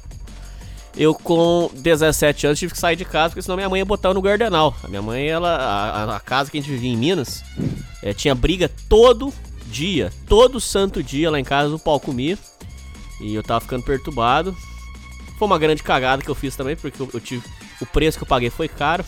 Eu 0.95 1.15
com 1.15 1.71
17 1.73 2.47
anos 2.47 2.59
tive 2.59 2.73
que 2.73 2.79
sair 2.79 2.95
de 2.95 3.03
casa 3.03 3.29
porque 3.29 3.41
senão 3.41 3.55
minha 3.55 3.69
mãe 3.69 3.79
ia 3.79 3.85
botar 3.85 4.09
eu 4.09 4.13
no 4.13 4.21
Gardenal. 4.21 4.75
A 4.83 4.87
minha 4.87 5.01
mãe, 5.01 5.27
ela, 5.27 5.55
a, 5.55 6.17
a 6.17 6.19
casa 6.19 6.51
que 6.51 6.57
a 6.57 6.61
gente 6.61 6.69
vivia 6.69 6.91
em 6.91 6.97
Minas, 6.97 7.43
é, 8.01 8.13
tinha 8.13 8.35
briga 8.35 8.69
todo 8.87 9.33
dia, 9.65 10.11
todo 10.27 10.59
santo 10.59 11.01
dia 11.01 11.31
lá 11.31 11.39
em 11.39 11.43
casa 11.43 11.73
o 11.73 11.79
pau 11.79 11.99
comia. 11.99 12.37
E 13.19 13.33
eu 13.33 13.41
tava 13.41 13.61
ficando 13.61 13.83
perturbado. 13.83 14.55
Foi 15.37 15.45
uma 15.45 15.59
grande 15.59 15.83
cagada 15.83 16.21
que 16.21 16.29
eu 16.29 16.35
fiz 16.35 16.55
também, 16.55 16.75
porque 16.75 17.01
eu, 17.01 17.19
tive. 17.19 17.43
O 17.81 17.85
preço 17.85 18.17
que 18.17 18.23
eu 18.23 18.27
paguei 18.27 18.49
foi 18.49 18.67
caro. 18.67 19.03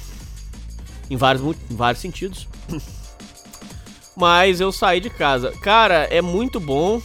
Em 1.09 1.17
vários, 1.17 1.43
em 1.69 1.75
vários 1.75 2.01
sentidos. 2.01 2.47
Mas 4.15 4.59
eu 4.59 4.71
saí 4.71 4.99
de 4.99 5.09
casa. 5.09 5.51
Cara, 5.61 6.07
é 6.09 6.21
muito 6.21 6.59
bom 6.59 7.01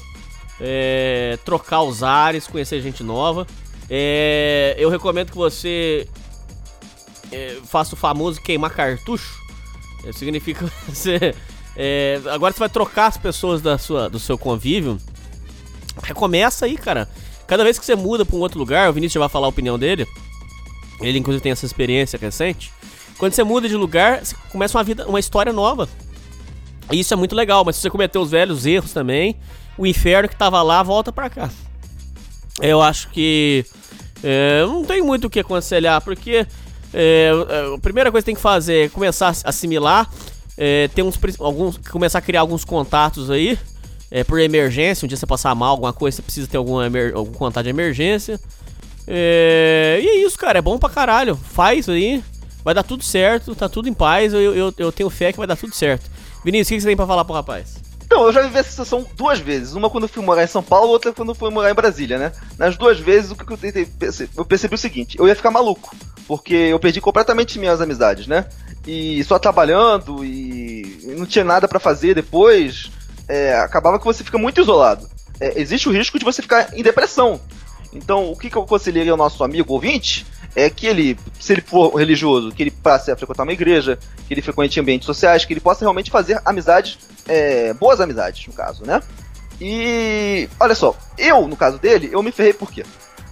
é, 0.60 1.38
trocar 1.44 1.82
os 1.82 2.02
ares, 2.02 2.46
conhecer 2.46 2.80
gente 2.80 3.02
nova. 3.02 3.46
É, 3.88 4.76
eu 4.78 4.88
recomendo 4.88 5.30
que 5.30 5.36
você 5.36 6.06
é, 7.32 7.58
faça 7.64 7.94
o 7.94 7.98
famoso 7.98 8.40
queimar 8.40 8.70
cartucho. 8.70 9.40
É, 10.04 10.12
significa 10.12 10.70
você. 10.88 11.34
é, 11.76 12.20
agora 12.30 12.52
você 12.52 12.60
vai 12.60 12.68
trocar 12.68 13.06
as 13.06 13.16
pessoas 13.16 13.60
da 13.60 13.76
sua, 13.76 14.08
do 14.08 14.18
seu 14.18 14.38
convívio. 14.38 14.98
Recomeça 16.02 16.66
aí, 16.66 16.76
cara. 16.76 17.08
Cada 17.50 17.64
vez 17.64 17.80
que 17.80 17.84
você 17.84 17.96
muda 17.96 18.24
pra 18.24 18.36
um 18.36 18.38
outro 18.38 18.60
lugar, 18.60 18.88
o 18.88 18.92
Vinícius 18.92 19.14
já 19.14 19.18
vai 19.18 19.28
falar 19.28 19.46
a 19.46 19.48
opinião 19.48 19.76
dele. 19.76 20.06
Ele, 21.00 21.18
inclusive, 21.18 21.42
tem 21.42 21.50
essa 21.50 21.66
experiência 21.66 22.16
recente. 22.16 22.72
Quando 23.18 23.32
você 23.32 23.42
muda 23.42 23.68
de 23.68 23.74
lugar, 23.74 24.24
você 24.24 24.36
começa 24.52 24.78
uma 24.78 24.84
vida, 24.84 25.04
uma 25.08 25.18
história 25.18 25.52
nova. 25.52 25.88
E 26.92 27.00
isso 27.00 27.12
é 27.12 27.16
muito 27.16 27.34
legal, 27.34 27.64
mas 27.64 27.74
se 27.74 27.82
você 27.82 27.90
cometer 27.90 28.20
os 28.20 28.30
velhos 28.30 28.66
erros 28.66 28.92
também, 28.92 29.34
o 29.76 29.84
inferno 29.84 30.28
que 30.28 30.36
tava 30.36 30.62
lá 30.62 30.80
volta 30.84 31.10
pra 31.10 31.28
cá. 31.28 31.50
Eu 32.60 32.80
acho 32.80 33.10
que 33.10 33.66
é, 34.22 34.64
não 34.64 34.84
tem 34.84 35.02
muito 35.02 35.26
o 35.26 35.30
que 35.30 35.40
aconselhar, 35.40 36.00
porque 36.02 36.46
é, 36.94 37.32
é, 37.48 37.74
a 37.74 37.78
primeira 37.80 38.12
coisa 38.12 38.22
que 38.22 38.26
tem 38.26 38.36
que 38.36 38.40
fazer 38.40 38.86
é 38.86 38.88
começar 38.88 39.26
a 39.26 39.48
assimilar, 39.48 40.08
é, 40.56 40.86
ter 40.86 41.02
uns, 41.02 41.18
alguns, 41.40 41.78
começar 41.78 42.18
a 42.20 42.22
criar 42.22 42.42
alguns 42.42 42.64
contatos 42.64 43.28
aí, 43.28 43.58
é, 44.10 44.24
por 44.24 44.40
emergência, 44.40 45.04
um 45.04 45.08
dia 45.08 45.16
você 45.16 45.26
passar 45.26 45.54
mal, 45.54 45.70
alguma 45.70 45.92
coisa, 45.92 46.16
você 46.16 46.22
precisa 46.22 46.48
ter 46.48 46.56
alguma 46.56 46.86
emer- 46.86 47.14
algum 47.14 47.32
contato 47.32 47.64
de 47.64 47.70
emergência. 47.70 48.40
É, 49.06 50.00
e 50.02 50.06
é 50.06 50.16
isso, 50.24 50.38
cara, 50.38 50.58
é 50.58 50.62
bom 50.62 50.78
pra 50.78 50.88
caralho. 50.88 51.36
Faz 51.36 51.88
aí, 51.88 52.22
vai 52.64 52.74
dar 52.74 52.82
tudo 52.82 53.02
certo, 53.04 53.54
tá 53.54 53.68
tudo 53.68 53.88
em 53.88 53.94
paz, 53.94 54.32
eu, 54.32 54.40
eu, 54.54 54.74
eu 54.76 54.92
tenho 54.92 55.10
fé 55.10 55.32
que 55.32 55.38
vai 55.38 55.46
dar 55.46 55.56
tudo 55.56 55.74
certo. 55.74 56.10
Vinícius, 56.44 56.68
o 56.68 56.74
que 56.76 56.80
você 56.82 56.86
tem 56.88 56.96
pra 56.96 57.06
falar 57.06 57.24
pro 57.24 57.34
rapaz? 57.34 57.76
Então, 58.04 58.24
eu 58.24 58.32
já 58.32 58.42
vivi 58.42 58.58
essa 58.58 58.70
situação 58.70 59.06
duas 59.16 59.38
vezes. 59.38 59.74
Uma 59.74 59.88
quando 59.88 60.04
eu 60.04 60.08
fui 60.08 60.20
morar 60.24 60.42
em 60.42 60.48
São 60.48 60.64
Paulo, 60.64 60.88
outra 60.90 61.12
quando 61.12 61.28
eu 61.28 61.34
fui 61.34 61.48
morar 61.48 61.70
em 61.70 61.74
Brasília, 61.74 62.18
né? 62.18 62.32
Nas 62.58 62.76
duas 62.76 62.98
vezes, 62.98 63.30
o 63.30 63.36
que 63.36 63.52
eu 63.52 63.56
tentei 63.56 63.86
eu 64.36 64.44
percebi 64.44 64.74
o 64.74 64.78
seguinte: 64.78 65.16
eu 65.16 65.28
ia 65.28 65.36
ficar 65.36 65.52
maluco. 65.52 65.94
Porque 66.26 66.54
eu 66.54 66.78
perdi 66.80 67.00
completamente 67.00 67.56
minhas 67.58 67.80
amizades, 67.80 68.26
né? 68.26 68.46
E 68.84 69.22
só 69.22 69.38
trabalhando 69.38 70.24
e 70.24 71.14
não 71.16 71.24
tinha 71.24 71.44
nada 71.44 71.68
pra 71.68 71.78
fazer 71.78 72.14
depois, 72.14 72.90
é, 73.30 73.54
acabava 73.54 73.98
que 73.98 74.04
você 74.04 74.24
fica 74.24 74.36
muito 74.36 74.60
isolado. 74.60 75.08
É, 75.40 75.60
existe 75.60 75.88
o 75.88 75.92
risco 75.92 76.18
de 76.18 76.24
você 76.24 76.42
ficar 76.42 76.76
em 76.76 76.82
depressão. 76.82 77.40
Então, 77.92 78.30
o 78.30 78.36
que, 78.36 78.50
que 78.50 78.56
eu 78.56 78.62
aconselharia 78.62 79.12
ao 79.12 79.16
nosso 79.16 79.42
amigo 79.44 79.72
ouvinte 79.72 80.26
é 80.54 80.68
que 80.68 80.86
ele, 80.86 81.16
se 81.38 81.52
ele 81.52 81.60
for 81.60 81.94
religioso, 81.94 82.50
que 82.50 82.62
ele 82.62 82.72
passe 82.72 83.10
a 83.10 83.16
frequentar 83.16 83.44
uma 83.44 83.52
igreja, 83.52 83.98
que 84.26 84.34
ele 84.34 84.42
frequente 84.42 84.80
ambientes 84.80 85.06
sociais, 85.06 85.44
que 85.44 85.52
ele 85.52 85.60
possa 85.60 85.84
realmente 85.84 86.10
fazer 86.10 86.40
amizades, 86.44 86.98
é, 87.28 87.72
boas 87.72 88.00
amizades, 88.00 88.44
no 88.48 88.52
caso, 88.52 88.84
né? 88.84 89.00
E 89.60 90.48
olha 90.58 90.74
só, 90.74 90.96
eu, 91.16 91.46
no 91.46 91.54
caso 91.54 91.78
dele, 91.78 92.10
eu 92.12 92.22
me 92.22 92.32
ferrei 92.32 92.52
por 92.52 92.70
quê? 92.70 92.84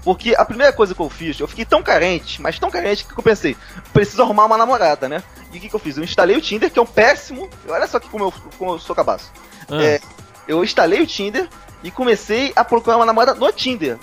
Porque 0.09 0.35
a 0.35 0.43
primeira 0.43 0.73
coisa 0.73 0.95
que 0.95 1.01
eu 1.03 1.11
fiz, 1.11 1.39
eu 1.39 1.47
fiquei 1.47 1.67
tão 1.67 1.83
carente, 1.83 2.41
mas 2.41 2.59
tão 2.59 2.71
carente 2.71 3.05
que 3.05 3.13
eu 3.13 3.23
pensei, 3.23 3.55
preciso 3.93 4.23
arrumar 4.23 4.47
uma 4.47 4.57
namorada, 4.57 5.07
né? 5.07 5.23
E 5.53 5.59
o 5.59 5.61
que, 5.61 5.69
que 5.69 5.75
eu 5.75 5.79
fiz? 5.79 5.99
Eu 5.99 6.03
instalei 6.03 6.35
o 6.35 6.41
Tinder, 6.41 6.71
que 6.71 6.79
é 6.79 6.83
um 6.83 6.87
péssimo. 6.87 7.47
Olha 7.69 7.87
só 7.87 8.01
que 8.01 8.09
como 8.09 8.25
eu, 8.25 8.33
como 8.57 8.71
eu 8.73 8.79
sou 8.79 8.97
cabaço. 8.97 9.31
Ah. 9.71 9.83
É, 9.83 10.01
eu 10.49 10.65
instalei 10.65 11.03
o 11.03 11.07
Tinder 11.07 11.47
e 11.85 11.91
comecei 11.91 12.55
a 12.57 12.65
procurar 12.65 12.97
uma 12.97 13.05
namorada 13.05 13.39
no 13.39 13.53
Tinder. 13.53 13.99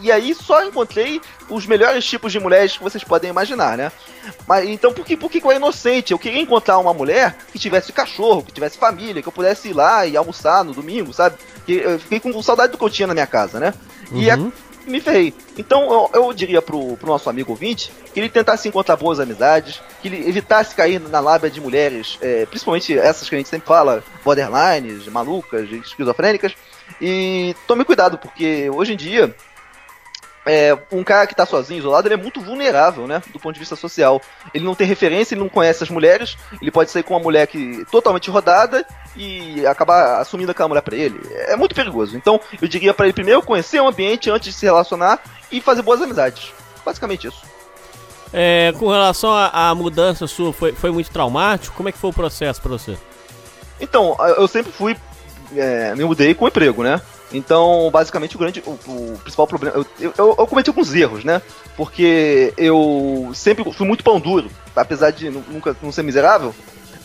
E 0.00 0.10
aí 0.10 0.34
só 0.34 0.64
encontrei 0.64 1.20
os 1.48 1.64
melhores 1.64 2.04
tipos 2.04 2.32
de 2.32 2.40
mulheres 2.40 2.76
que 2.76 2.82
vocês 2.82 3.04
podem 3.04 3.30
imaginar, 3.30 3.78
né? 3.78 3.92
Mas 4.48 4.68
então 4.68 4.92
por 4.92 5.06
que, 5.06 5.16
por 5.16 5.30
que 5.30 5.38
eu 5.38 5.48
era 5.52 5.60
inocente? 5.60 6.10
Eu 6.12 6.18
queria 6.18 6.40
encontrar 6.42 6.76
uma 6.78 6.92
mulher 6.92 7.36
que 7.52 7.58
tivesse 7.60 7.92
cachorro, 7.92 8.42
que 8.42 8.50
tivesse 8.50 8.76
família, 8.78 9.22
que 9.22 9.28
eu 9.28 9.32
pudesse 9.32 9.68
ir 9.68 9.74
lá 9.74 10.04
e 10.06 10.16
almoçar 10.16 10.64
no 10.64 10.74
domingo, 10.74 11.12
sabe? 11.14 11.36
Que 11.64 11.74
eu 11.74 12.00
fiquei 12.00 12.18
com 12.18 12.42
saudade 12.42 12.72
do 12.72 12.78
que 12.78 12.84
eu 12.84 12.90
tinha 12.90 13.06
na 13.06 13.14
minha 13.14 13.28
casa, 13.28 13.60
né? 13.60 13.72
E 14.12 14.28
Uhum. 14.30 14.48
a- 14.48 14.65
me 14.86 15.00
ferrei. 15.00 15.34
Então 15.58 15.92
eu, 15.92 16.10
eu 16.22 16.32
diria 16.32 16.62
pro, 16.62 16.96
pro 16.96 17.08
nosso 17.08 17.28
amigo 17.28 17.50
ouvinte 17.50 17.92
que 18.12 18.20
ele 18.20 18.28
tentasse 18.28 18.68
encontrar 18.68 18.96
boas 18.96 19.20
amizades, 19.20 19.82
que 20.00 20.08
ele 20.08 20.28
evitasse 20.28 20.74
cair 20.74 21.00
na 21.00 21.20
lábia 21.20 21.50
de 21.50 21.60
mulheres, 21.60 22.18
é, 22.20 22.46
principalmente 22.46 22.96
essas 22.96 23.28
que 23.28 23.34
a 23.34 23.38
gente 23.38 23.48
sempre 23.48 23.66
fala, 23.66 24.02
borderlines, 24.24 25.06
malucas, 25.08 25.70
esquizofrênicas. 25.70 26.54
E 27.00 27.54
tome 27.66 27.84
cuidado, 27.84 28.16
porque 28.16 28.70
hoje 28.70 28.92
em 28.92 28.96
dia 28.96 29.34
é, 30.46 30.78
um 30.92 31.02
cara 31.02 31.26
que 31.26 31.34
tá 31.34 31.44
sozinho, 31.44 31.80
isolado, 31.80 32.06
ele 32.06 32.14
é 32.14 32.16
muito 32.16 32.40
vulnerável, 32.40 33.06
né? 33.06 33.20
Do 33.32 33.38
ponto 33.40 33.52
de 33.52 33.58
vista 33.58 33.74
social. 33.74 34.22
Ele 34.54 34.64
não 34.64 34.74
tem 34.74 34.86
referência, 34.86 35.34
ele 35.34 35.42
não 35.42 35.48
conhece 35.48 35.82
as 35.82 35.90
mulheres, 35.90 36.36
ele 36.62 36.70
pode 36.70 36.90
sair 36.90 37.02
com 37.02 37.14
uma 37.14 37.22
mulher 37.22 37.46
que 37.48 37.84
totalmente 37.90 38.30
rodada 38.30 38.86
e 39.16 39.66
acabar 39.66 40.20
assumindo 40.20 40.52
aquela 40.52 40.68
mulher 40.68 40.82
pra 40.82 40.96
ele. 40.96 41.20
É 41.48 41.56
muito 41.56 41.74
perigoso. 41.74 42.16
Então, 42.16 42.40
eu 42.62 42.68
diria 42.68 42.94
pra 42.94 43.06
ele 43.06 43.12
primeiro 43.12 43.42
conhecer 43.42 43.80
o 43.80 43.88
ambiente 43.88 44.30
antes 44.30 44.52
de 44.52 44.58
se 44.58 44.64
relacionar 44.66 45.20
e 45.50 45.60
fazer 45.60 45.82
boas 45.82 46.00
amizades. 46.00 46.52
Basicamente 46.84 47.26
isso. 47.26 47.42
É, 48.32 48.72
com 48.78 48.88
relação 48.88 49.32
à 49.32 49.70
à 49.70 49.74
mudança 49.74 50.26
sua, 50.26 50.52
foi, 50.52 50.72
foi 50.72 50.90
muito 50.90 51.10
traumático? 51.10 51.76
Como 51.76 51.88
é 51.88 51.92
que 51.92 51.98
foi 51.98 52.10
o 52.10 52.12
processo 52.12 52.60
pra 52.62 52.70
você? 52.70 52.96
Então, 53.80 54.16
eu 54.36 54.46
sempre 54.46 54.70
fui. 54.70 54.96
é, 55.56 55.94
me 55.94 56.04
mudei 56.04 56.34
com 56.34 56.46
emprego, 56.46 56.82
né? 56.82 57.00
Então, 57.32 57.90
basicamente, 57.92 58.36
o 58.36 58.38
grande. 58.38 58.62
O, 58.66 58.70
o 58.70 59.18
principal 59.22 59.46
problema. 59.46 59.84
Eu, 59.98 60.12
eu, 60.16 60.34
eu 60.38 60.46
cometi 60.46 60.70
alguns 60.70 60.94
erros, 60.94 61.24
né? 61.24 61.42
Porque 61.76 62.52
eu 62.56 63.30
sempre 63.34 63.64
fui 63.72 63.86
muito 63.86 64.04
pão 64.04 64.20
duro. 64.20 64.48
Apesar 64.74 65.10
de 65.10 65.28
nu- 65.30 65.44
nunca 65.48 65.76
não 65.82 65.90
ser 65.90 66.02
miserável, 66.02 66.54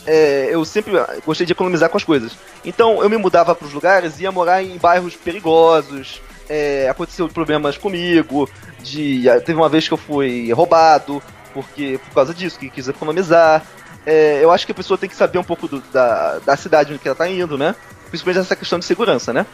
é, 0.06 0.48
eu 0.50 0.64
sempre 0.64 0.92
gostei 1.26 1.44
de 1.46 1.52
economizar 1.52 1.88
com 1.90 1.96
as 1.96 2.04
coisas. 2.04 2.32
Então, 2.64 3.02
eu 3.02 3.10
me 3.10 3.16
mudava 3.16 3.54
para 3.54 3.66
os 3.66 3.72
lugares 3.72 4.20
ia 4.20 4.30
morar 4.30 4.62
em 4.62 4.78
bairros 4.78 5.16
perigosos. 5.16 6.20
É, 6.48 6.88
aconteceu 6.88 7.28
problemas 7.28 7.76
comigo. 7.76 8.48
De, 8.80 9.24
teve 9.44 9.54
uma 9.54 9.68
vez 9.68 9.86
que 9.86 9.94
eu 9.94 9.98
fui 9.98 10.52
roubado, 10.52 11.22
porque 11.54 11.98
por 12.06 12.14
causa 12.14 12.32
disso, 12.34 12.58
que 12.58 12.70
quis 12.70 12.86
economizar. 12.88 13.62
É, 14.04 14.40
eu 14.42 14.50
acho 14.50 14.66
que 14.66 14.72
a 14.72 14.74
pessoa 14.74 14.98
tem 14.98 15.08
que 15.08 15.14
saber 15.16 15.38
um 15.38 15.44
pouco 15.44 15.66
do- 15.68 15.80
da, 15.92 16.38
da 16.40 16.56
cidade 16.56 16.92
onde 16.92 17.00
ela 17.04 17.14
tá 17.14 17.28
indo, 17.28 17.56
né? 17.58 17.74
Principalmente 18.08 18.40
essa 18.44 18.56
questão 18.56 18.78
de 18.78 18.84
segurança, 18.84 19.32
né? 19.32 19.46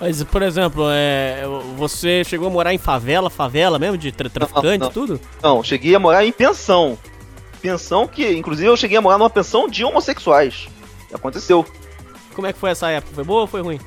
Mas, 0.00 0.22
por 0.22 0.42
exemplo, 0.42 0.84
é, 0.90 1.42
você 1.76 2.22
chegou 2.24 2.46
a 2.46 2.50
morar 2.50 2.72
em 2.72 2.78
favela, 2.78 3.28
favela 3.28 3.78
mesmo, 3.78 3.98
de 3.98 4.12
tra 4.12 4.30
traficante 4.30 4.86
e 4.86 4.90
tudo? 4.90 5.20
Não, 5.42 5.62
cheguei 5.62 5.94
a 5.94 5.98
morar 5.98 6.24
em 6.24 6.32
pensão. 6.32 6.96
Pensão 7.60 8.06
que, 8.06 8.30
inclusive, 8.36 8.68
eu 8.68 8.76
cheguei 8.76 8.96
a 8.96 9.00
morar 9.00 9.18
numa 9.18 9.30
pensão 9.30 9.68
de 9.68 9.84
homossexuais. 9.84 10.68
Aconteceu. 11.12 11.66
Como 12.34 12.46
é 12.46 12.52
que 12.52 12.58
foi 12.58 12.70
essa 12.70 12.88
época? 12.90 13.14
Foi 13.14 13.24
boa 13.24 13.40
ou 13.42 13.46
foi 13.48 13.60
ruim? 13.60 13.80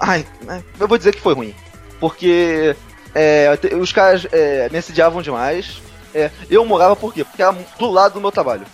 Ai, 0.00 0.24
né, 0.42 0.62
eu 0.80 0.88
vou 0.88 0.96
dizer 0.96 1.14
que 1.14 1.20
foi 1.20 1.34
ruim. 1.34 1.54
Porque 2.00 2.74
é, 3.14 3.50
os 3.78 3.92
caras 3.92 4.26
é, 4.32 4.68
me 4.70 4.78
assediavam 4.78 5.20
demais. 5.20 5.82
É, 6.14 6.30
eu 6.48 6.64
morava 6.64 6.96
por 6.96 7.12
quê? 7.12 7.24
Porque 7.24 7.42
era 7.42 7.54
do 7.78 7.90
lado 7.90 8.14
do 8.14 8.20
meu 8.20 8.32
trabalho. 8.32 8.64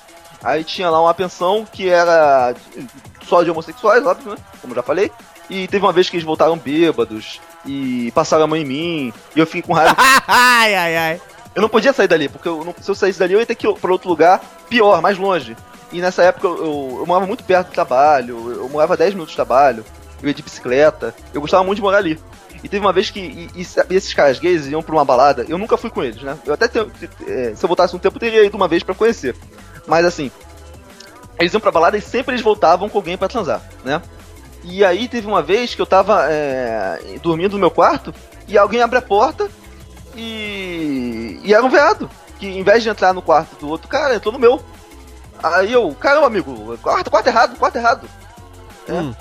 Aí 0.43 0.63
tinha 0.63 0.91
lá 0.91 1.01
uma 1.01 1.15
pensão 1.15 1.67
que 1.71 1.89
era 1.89 2.55
só 3.27 3.43
de 3.43 3.51
homossexuais, 3.51 4.07
óbvio, 4.07 4.33
né? 4.33 4.37
Como 4.61 4.75
já 4.75 4.83
falei. 4.83 5.11
E 5.51 5.69
teve 5.69 5.85
uma 5.85 5.93
vez 5.93 6.09
que 6.09 6.17
eles 6.17 6.25
voltaram 6.25 6.57
bêbados 6.57 7.41
e 7.67 8.11
passaram 8.15 8.45
a 8.45 8.47
mão 8.47 8.57
em 8.57 8.65
mim. 8.65 9.13
E 9.37 9.41
eu 9.41 9.47
fiquei 9.47 9.63
com 9.63 9.73
raiva. 9.75 9.95
ai, 10.27 10.75
ai, 10.75 10.97
ai. 10.97 11.21
Eu 11.55 11.63
não 11.63 11.69
podia 11.69 11.93
sair 11.93 12.09
dali, 12.09 12.29
porque 12.29 12.49
eu 12.49 12.65
não- 12.65 12.75
se 12.81 12.91
eu 12.91 12.95
saísse 12.95 13.19
dali 13.19 13.35
eu 13.35 13.41
ia 13.41 13.47
ter 13.47 13.55
que 13.55 13.67
ir 13.67 13.75
pra 13.75 13.93
outro 13.93 14.09
lugar 14.09 14.41
pior, 14.69 15.01
mais 15.01 15.17
longe. 15.19 15.57
E 15.93 16.01
nessa 16.01 16.23
época 16.25 16.47
eu, 16.49 16.57
eu, 16.57 16.97
eu 17.01 17.07
morava 17.07 17.27
muito 17.27 17.45
perto 17.45 17.69
do 17.69 17.73
trabalho, 17.75 18.53
eu, 18.57 18.69
morava 18.69 18.97
10 18.97 19.15
minutos 19.15 19.35
do 19.35 19.37
trabalho, 19.37 19.85
eu 20.21 20.27
ia 20.29 20.35
de 20.35 20.43
bicicleta, 20.43 21.15
eu 21.33 21.41
gostava 21.41 21.63
muito 21.63 21.77
de 21.77 21.83
morar 21.83 21.99
ali. 21.99 22.19
E 22.65 22.69
teve 22.69 22.85
uma 22.85 22.93
vez 22.93 23.11
que 23.11 23.21
e- 23.21 23.51
e 23.55 23.61
e 23.91 23.95
esses 23.95 24.13
caras 24.15 24.41
gays 24.41 24.67
iam 24.67 24.83
pra 24.83 24.95
uma 24.95 25.05
balada, 25.05 25.45
eu 25.49 25.59
nunca 25.59 25.77
fui 25.77 25.91
com 25.91 26.03
eles, 26.03 26.23
né? 26.23 26.37
Eu 26.45 26.55
até 26.55 26.67
tenho, 26.67 26.91
é, 27.29 27.53
se 27.55 27.63
eu 27.65 27.69
voltasse 27.69 27.95
um 27.95 27.99
tempo, 28.01 28.17
eu 28.17 28.21
teria 28.21 28.43
ido 28.45 28.57
uma 28.57 28.67
vez 28.67 28.83
pra 28.83 28.95
conhecer. 28.95 29.37
Mas 29.87 30.05
assim, 30.05 30.33
eles 31.39 31.53
iam 31.53 31.61
pra 31.61 31.71
balada 31.71 31.97
e 31.97 32.01
sempre 32.01 32.33
eles 32.35 32.43
voltavam 32.43 32.89
com 32.89 32.99
alguém 32.99 33.17
pra 33.17 33.29
transar, 33.29 33.63
né? 33.85 34.01
E 34.65 34.85
aí 34.85 35.09
teve 35.09 35.27
uma 35.27 35.43
vez 35.43 35.75
que 35.75 35.83
eu 35.83 35.87
tava 35.87 36.27
é, 36.31 37.19
dormindo 37.23 37.53
no 37.53 37.59
meu 37.59 37.71
quarto 37.71 38.15
e 38.49 38.57
alguém 38.57 38.81
abre 38.81 38.99
a 38.99 39.03
porta 39.03 39.49
e. 40.17 41.39
E 41.43 41.53
era 41.53 41.65
um 41.65 41.71
veado. 41.71 42.11
Que 42.39 42.47
em 42.47 42.63
vez 42.63 42.83
de 42.83 42.89
entrar 42.89 43.13
no 43.13 43.23
quarto 43.23 43.57
do 43.57 43.69
outro 43.69 43.89
cara, 43.89 44.15
entrou 44.15 44.33
no 44.33 44.39
meu. 44.39 44.63
Aí 45.43 45.73
eu, 45.73 45.95
caramba, 46.01 46.27
amigo, 46.27 46.77
quarto, 46.79 47.11
quarto 47.11 47.27
errado, 47.27 47.57
quarto 47.59 47.77
errado. 47.77 48.09
É. 48.89 48.93
Hum. 48.93 49.15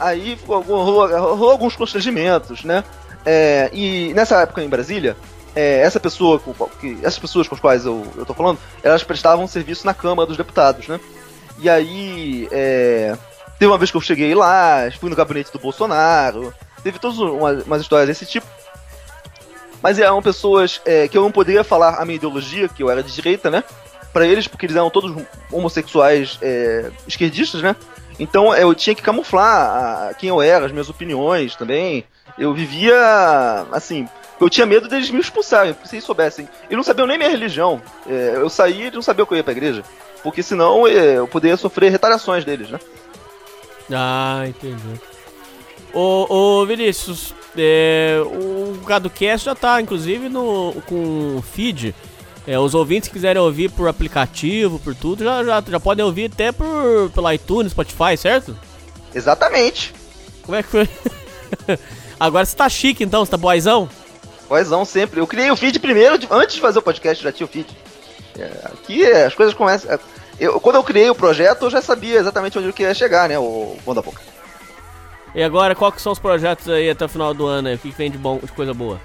Aí 0.00 0.38
rolou, 0.46 1.08
rolou 1.08 1.50
alguns 1.50 1.76
constrangimentos, 1.76 2.64
né? 2.64 2.84
É, 3.24 3.70
e 3.72 4.12
nessa 4.14 4.40
época 4.40 4.62
em 4.62 4.68
Brasília, 4.68 5.16
é, 5.54 5.80
essa 5.80 5.98
pessoa, 5.98 6.38
com, 6.38 6.52
que, 6.80 6.98
essas 7.02 7.18
pessoas 7.18 7.48
com 7.48 7.54
as 7.54 7.60
quais 7.60 7.84
eu, 7.84 8.06
eu 8.16 8.24
tô 8.24 8.34
falando, 8.34 8.58
elas 8.82 9.02
prestavam 9.02 9.46
serviço 9.46 9.86
na 9.86 9.94
Câmara 9.94 10.26
dos 10.26 10.36
Deputados, 10.36 10.86
né? 10.88 11.00
E 11.58 11.68
aí, 11.68 12.48
é, 12.52 13.16
teve 13.58 13.70
uma 13.70 13.78
vez 13.78 13.90
que 13.90 13.96
eu 13.96 14.00
cheguei 14.00 14.34
lá, 14.34 14.88
fui 15.00 15.10
no 15.10 15.16
gabinete 15.16 15.52
do 15.52 15.58
Bolsonaro, 15.58 16.52
teve 16.82 16.98
todas 16.98 17.18
umas, 17.18 17.64
umas 17.64 17.82
histórias 17.82 18.08
desse 18.08 18.24
tipo. 18.26 18.46
Mas 19.82 19.98
eram 19.98 20.20
pessoas 20.22 20.80
é, 20.84 21.06
que 21.06 21.16
eu 21.16 21.22
não 21.22 21.30
poderia 21.30 21.62
falar 21.62 21.96
a 22.00 22.04
minha 22.04 22.16
ideologia, 22.16 22.68
que 22.68 22.82
eu 22.82 22.90
era 22.90 23.02
de 23.02 23.12
direita, 23.12 23.50
né? 23.50 23.62
Pra 24.12 24.26
eles, 24.26 24.48
porque 24.48 24.66
eles 24.66 24.74
eram 24.76 24.90
todos 24.90 25.14
homossexuais 25.52 26.38
é, 26.42 26.90
esquerdistas, 27.06 27.62
né? 27.62 27.76
Então 28.18 28.52
eu 28.56 28.74
tinha 28.74 28.94
que 28.96 29.02
camuflar 29.02 30.08
a- 30.10 30.14
quem 30.14 30.28
eu 30.30 30.42
era, 30.42 30.66
as 30.66 30.72
minhas 30.72 30.88
opiniões 30.88 31.54
também. 31.54 32.04
Eu 32.36 32.52
vivia 32.52 32.96
assim. 33.70 34.08
Eu 34.40 34.48
tinha 34.50 34.66
medo 34.66 34.88
deles 34.88 35.10
me 35.10 35.20
expulsarem, 35.20 35.74
porque 35.74 35.88
se 35.88 35.96
eles 35.96 36.04
soubessem. 36.04 36.48
Eles 36.64 36.76
não 36.76 36.82
sabiam 36.82 37.06
nem 37.06 37.16
minha 37.18 37.30
religião. 37.30 37.80
É, 38.08 38.32
eu 38.36 38.48
saí 38.48 38.78
e 38.78 38.82
eles 38.82 38.94
não 38.94 39.02
sabiam 39.02 39.26
que 39.26 39.32
eu 39.34 39.36
ia 39.36 39.44
pra 39.44 39.52
igreja. 39.52 39.84
Porque 40.22 40.42
senão 40.42 40.86
é, 40.88 41.18
eu 41.18 41.28
poderia 41.28 41.56
sofrer 41.56 41.90
retaliações 41.92 42.44
deles, 42.44 42.70
né? 42.70 42.80
Ah, 43.92 44.44
entendi. 44.46 45.00
Ô, 45.92 46.26
ô 46.28 46.66
Vinícius, 46.66 47.34
é, 47.56 48.20
o 48.24 48.78
GadoCast 48.84 49.46
já 49.46 49.54
tá, 49.54 49.80
inclusive, 49.80 50.28
no, 50.28 50.74
com 50.86 51.42
feed. 51.52 51.94
É, 52.46 52.58
os 52.58 52.74
ouvintes 52.74 53.08
que 53.08 53.14
quiserem 53.14 53.42
ouvir 53.42 53.70
por 53.70 53.88
aplicativo, 53.88 54.78
por 54.78 54.94
tudo, 54.94 55.22
já, 55.22 55.44
já, 55.44 55.62
já 55.66 55.80
podem 55.80 56.04
ouvir 56.04 56.30
até 56.32 56.50
por, 56.50 57.10
pelo 57.14 57.30
iTunes, 57.30 57.72
Spotify, 57.72 58.16
certo? 58.16 58.56
Exatamente. 59.14 59.94
Como 60.42 60.56
é 60.56 60.62
que 60.62 60.68
foi? 60.70 60.88
Agora 62.18 62.46
você 62.46 62.56
tá 62.56 62.68
chique 62.68 63.04
então, 63.04 63.24
você 63.24 63.30
tá 63.30 63.36
boizão? 63.36 63.88
Boizão 64.48 64.84
sempre. 64.84 65.20
Eu 65.20 65.26
criei 65.26 65.50
o 65.50 65.56
feed 65.56 65.78
primeiro, 65.78 66.18
antes 66.30 66.54
de 66.54 66.60
fazer 66.60 66.78
o 66.78 66.82
podcast, 66.82 67.22
já 67.22 67.30
tinha 67.30 67.46
o 67.46 67.50
feed. 67.50 67.66
É, 68.38 68.50
aqui 68.64 69.04
é, 69.04 69.26
as 69.26 69.34
coisas 69.34 69.54
começam. 69.54 69.98
Eu- 70.38 70.60
quando 70.60 70.76
eu 70.76 70.84
criei 70.84 71.08
o 71.10 71.14
projeto, 71.14 71.64
eu 71.66 71.70
já 71.70 71.80
sabia 71.82 72.18
exatamente 72.18 72.58
onde 72.58 72.68
eu 72.68 72.72
queria 72.72 72.94
chegar, 72.94 73.28
né? 73.28 73.38
O 73.38 73.76
Bom 73.84 73.94
da 73.94 74.02
Boca. 74.02 74.20
E 75.34 75.42
agora, 75.42 75.74
qual 75.74 75.92
que 75.92 76.00
são 76.00 76.12
os 76.12 76.18
projetos 76.18 76.68
aí 76.68 76.88
até 76.90 77.04
o 77.04 77.08
final 77.08 77.34
do 77.34 77.46
ano 77.46 77.68
aí? 77.68 77.74
O 77.74 77.78
que, 77.78 77.90
que 77.90 77.96
vem 77.98 78.10
de 78.10 78.18
bom, 78.18 78.38
de 78.42 78.50
coisa 78.52 78.72
boa? 78.72 79.00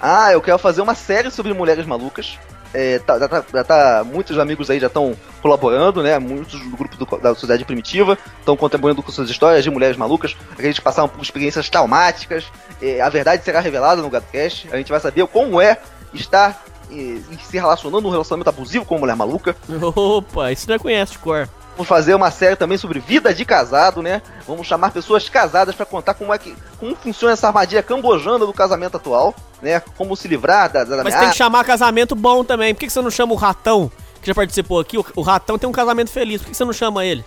Ah, 0.00 0.32
eu 0.32 0.40
quero 0.40 0.58
fazer 0.58 0.80
uma 0.80 0.94
série 0.94 1.30
sobre 1.30 1.52
mulheres 1.52 1.84
malucas. 1.84 2.38
É, 2.72 2.98
tá, 3.00 3.18
já, 3.18 3.26
tá, 3.28 3.44
já 3.52 3.64
tá- 3.64 4.04
muitos 4.04 4.38
amigos 4.38 4.68
aí 4.70 4.78
já 4.78 4.86
estão 4.86 5.16
colaborando, 5.42 6.02
né? 6.02 6.18
Muitos 6.18 6.60
do 6.60 6.76
grupo 6.76 6.96
do- 6.96 7.18
da 7.18 7.30
Sociedade 7.34 7.64
Primitiva 7.64 8.16
estão 8.38 8.56
contribuindo 8.56 9.02
com 9.02 9.10
suas 9.10 9.30
histórias 9.30 9.64
de 9.64 9.70
mulheres 9.70 9.96
malucas. 9.96 10.36
A 10.56 10.62
gente 10.62 10.80
passaram 10.80 11.08
por 11.08 11.20
experiências 11.22 11.68
traumáticas. 11.68 12.44
É, 12.80 13.00
a 13.00 13.08
verdade 13.08 13.42
será 13.42 13.58
revelada 13.60 14.00
no 14.02 14.10
GatoCast. 14.10 14.68
A 14.70 14.76
gente 14.76 14.90
vai 14.90 15.00
saber 15.00 15.26
como 15.26 15.60
é 15.60 15.78
estar 16.14 16.62
é, 16.90 16.94
e 16.94 17.38
se 17.48 17.56
relacionando 17.56 18.02
num 18.02 18.10
relacionamento 18.10 18.48
abusivo 18.50 18.84
com 18.84 18.94
uma 18.94 19.00
mulher 19.00 19.16
maluca. 19.16 19.56
Opa, 19.94 20.52
isso 20.52 20.68
não 20.68 20.78
conhece 20.78 21.12
de 21.12 21.18
cor. 21.18 21.48
Vamos 21.76 21.88
fazer 21.88 22.14
uma 22.14 22.30
série 22.32 22.56
também 22.56 22.76
sobre 22.76 22.98
vida 22.98 23.32
de 23.32 23.44
casado, 23.44 24.02
né? 24.02 24.20
Vamos 24.46 24.66
chamar 24.66 24.90
pessoas 24.90 25.28
casadas 25.28 25.76
para 25.76 25.86
contar 25.86 26.14
como 26.14 26.34
é 26.34 26.38
que 26.38 26.56
como 26.80 26.96
funciona 26.96 27.34
essa 27.34 27.46
armadilha 27.46 27.82
cambojana 27.84 28.44
do 28.44 28.52
casamento 28.52 28.96
atual, 28.96 29.32
né? 29.62 29.80
Como 29.96 30.16
se 30.16 30.26
livrar 30.26 30.70
da, 30.72 30.82
da 30.82 31.04
Mas 31.04 31.14
tem 31.14 31.30
que 31.30 31.36
chamar 31.36 31.64
casamento 31.64 32.16
bom 32.16 32.42
também. 32.42 32.74
Por 32.74 32.80
que, 32.80 32.86
que 32.86 32.92
você 32.92 33.00
não 33.00 33.12
chama 33.12 33.32
o 33.32 33.36
Ratão, 33.36 33.90
que 34.20 34.26
já 34.26 34.34
participou 34.34 34.80
aqui? 34.80 34.98
O, 34.98 35.06
o 35.14 35.22
Ratão 35.22 35.56
tem 35.56 35.68
um 35.68 35.72
casamento 35.72 36.10
feliz. 36.10 36.40
Por 36.40 36.46
que, 36.46 36.50
que 36.50 36.56
você 36.56 36.64
não 36.64 36.72
chama 36.72 37.04
ele? 37.04 37.24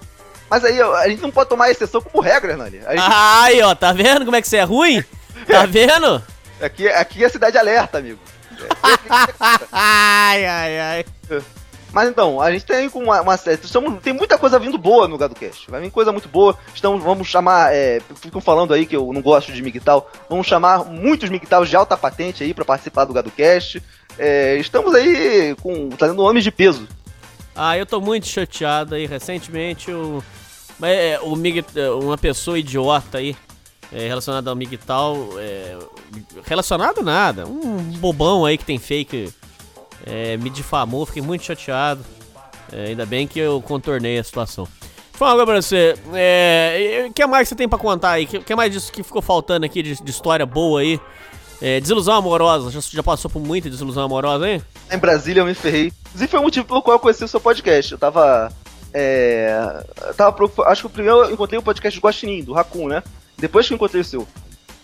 Mas 0.50 0.66
aí 0.66 0.82
a 0.82 1.08
gente 1.08 1.22
não 1.22 1.32
pode 1.32 1.48
tomar 1.48 1.72
exceção 1.72 2.02
como 2.02 2.22
regra, 2.22 2.52
Hernani. 2.52 2.82
A 2.86 2.92
gente- 2.94 3.06
Aí, 3.10 3.62
ó, 3.62 3.74
tá 3.74 3.94
vendo 3.94 4.26
como 4.26 4.36
é 4.36 4.42
que 4.42 4.50
você 4.50 4.58
é 4.58 4.64
ruim? 4.64 5.02
Tá 5.48 5.64
vendo? 5.66 6.22
Aqui, 6.62 6.90
aqui 6.90 7.24
é 7.24 7.30
cidade 7.30 7.58
alerta, 7.58 8.00
amigo. 8.00 8.20
ai, 9.72 10.46
ai, 10.46 10.80
ai. 10.80 11.06
Mas 11.94 12.08
então, 12.10 12.40
a 12.40 12.50
gente 12.52 12.66
tem 12.66 12.90
com 12.90 13.00
uma, 13.04 13.22
uma 13.22 13.36
série. 13.38 13.60
estamos- 13.62 14.02
tem 14.02 14.14
muita 14.14 14.38
coisa 14.38 14.58
vindo 14.58 14.78
boa 14.78 15.08
no 15.10 15.18
GadoCast. 15.18 15.70
Vai 15.70 15.82
vir 15.82 15.92
coisa 15.92 16.12
muito 16.12 16.30
boa. 16.30 16.58
Estamos, 16.74 17.04
vamos 17.04 17.28
chamar. 17.28 17.74
É, 17.74 18.00
ficam 18.16 18.40
falando 18.40 18.74
aí 18.74 18.86
que 18.86 18.96
eu 18.96 19.12
não 19.12 19.22
gosto 19.22 19.52
de 19.52 19.62
Migtal. 19.62 20.10
Vamos 20.30 20.48
chamar 20.48 20.86
muitos 20.86 21.30
Migtals 21.30 21.70
de 21.70 21.76
alta 21.76 21.98
patente 21.98 22.44
aí 22.44 22.54
para 22.54 22.64
participar 22.64 23.04
do 23.06 23.14
GadoCast. 23.14 23.84
É, 24.18 24.56
estamos 24.58 24.96
aí 24.96 25.54
com. 25.62 25.90
trazendo 25.90 26.24
nomes 26.24 26.44
de 26.46 26.52
peso. 26.52 26.88
Ah, 27.54 27.78
eu 27.78 27.86
tô 27.86 28.00
muito 28.00 28.26
chateado 28.26 28.96
aí. 28.96 29.06
Recentemente 29.06 29.92
o. 29.92 30.24
mas, 30.80 30.92
é, 30.98 31.20
o 31.22 31.36
Mig, 31.36 31.62
uma 32.02 32.18
pessoa 32.18 32.58
idiota 32.58 33.18
aí. 33.18 33.36
é, 33.92 34.08
relacionada 34.08 34.50
ao 34.50 34.56
Migtal. 34.56 35.18
É, 35.40 35.78
relacionado 36.46 37.02
nada. 37.02 37.46
Um 37.48 37.78
bobão 37.98 38.46
aí 38.46 38.58
que 38.58 38.66
tem 38.66 38.78
fake. 38.78 39.32
é, 40.06 40.38
me 40.38 40.50
difamou, 40.50 41.06
fiquei 41.06 41.22
muito 41.22 41.44
chateado. 41.44 42.04
É, 42.72 42.88
ainda 42.88 43.06
bem 43.06 43.28
que 43.28 43.40
eu 43.40 43.62
contornei 43.62 44.18
a 44.18 44.24
situação. 44.24 44.68
Fala 45.14 45.46
pra 45.46 45.62
você. 45.62 45.96
É, 46.14 47.06
o 47.08 47.14
que 47.14 47.26
mais 47.28 47.48
você 47.48 47.56
tem 47.56 47.70
pra 47.70 47.78
contar 47.78 48.12
aí? 48.12 48.24
O 48.24 48.28
que, 48.28 48.40
que 48.40 48.56
mais 48.56 48.72
disso 48.72 48.92
que 48.92 49.04
ficou 49.04 49.22
faltando 49.22 49.66
aqui 49.66 49.84
de, 49.84 50.02
de 50.02 50.10
história 50.10 50.46
boa 50.46 50.82
aí? 50.82 51.00
É, 51.62 51.80
desilusão 51.80 52.16
amorosa. 52.16 52.72
Já, 52.72 52.80
já 52.80 53.04
passou 53.04 53.30
por 53.30 53.40
muita 53.40 53.70
desilusão 53.70 54.04
amorosa, 54.04 54.50
hein? 54.50 54.64
Em 54.92 54.98
Brasília 54.98 55.42
eu 55.42 55.46
me 55.46 55.54
ferrei. 55.54 55.94
Inclusive 56.08 56.28
foi 56.32 56.40
o 56.40 56.44
motivo 56.44 56.66
pelo 56.66 56.82
qual 56.82 56.96
eu 56.96 57.00
conheci 57.00 57.24
o 57.24 57.28
seu 57.28 57.40
podcast. 57.40 57.92
Eu 57.92 58.00
tava. 58.00 58.52
É. 58.92 59.86
Tava 60.18 60.36
Acho 60.66 60.82
que 60.82 60.88
o 60.88 60.90
primeiro 60.90 61.20
eu 61.20 61.32
encontrei 61.32 61.60
o 61.60 61.64
podcast 61.64 62.00
do 62.00 62.04
Guaxinim, 62.04 62.44
do 62.44 62.54
Raccoon, 62.54 62.88
né? 62.88 63.04
Depois 63.38 63.68
que 63.68 63.74
eu 63.74 63.76
encontrei 63.76 64.02
o 64.02 64.06
seu. 64.06 64.28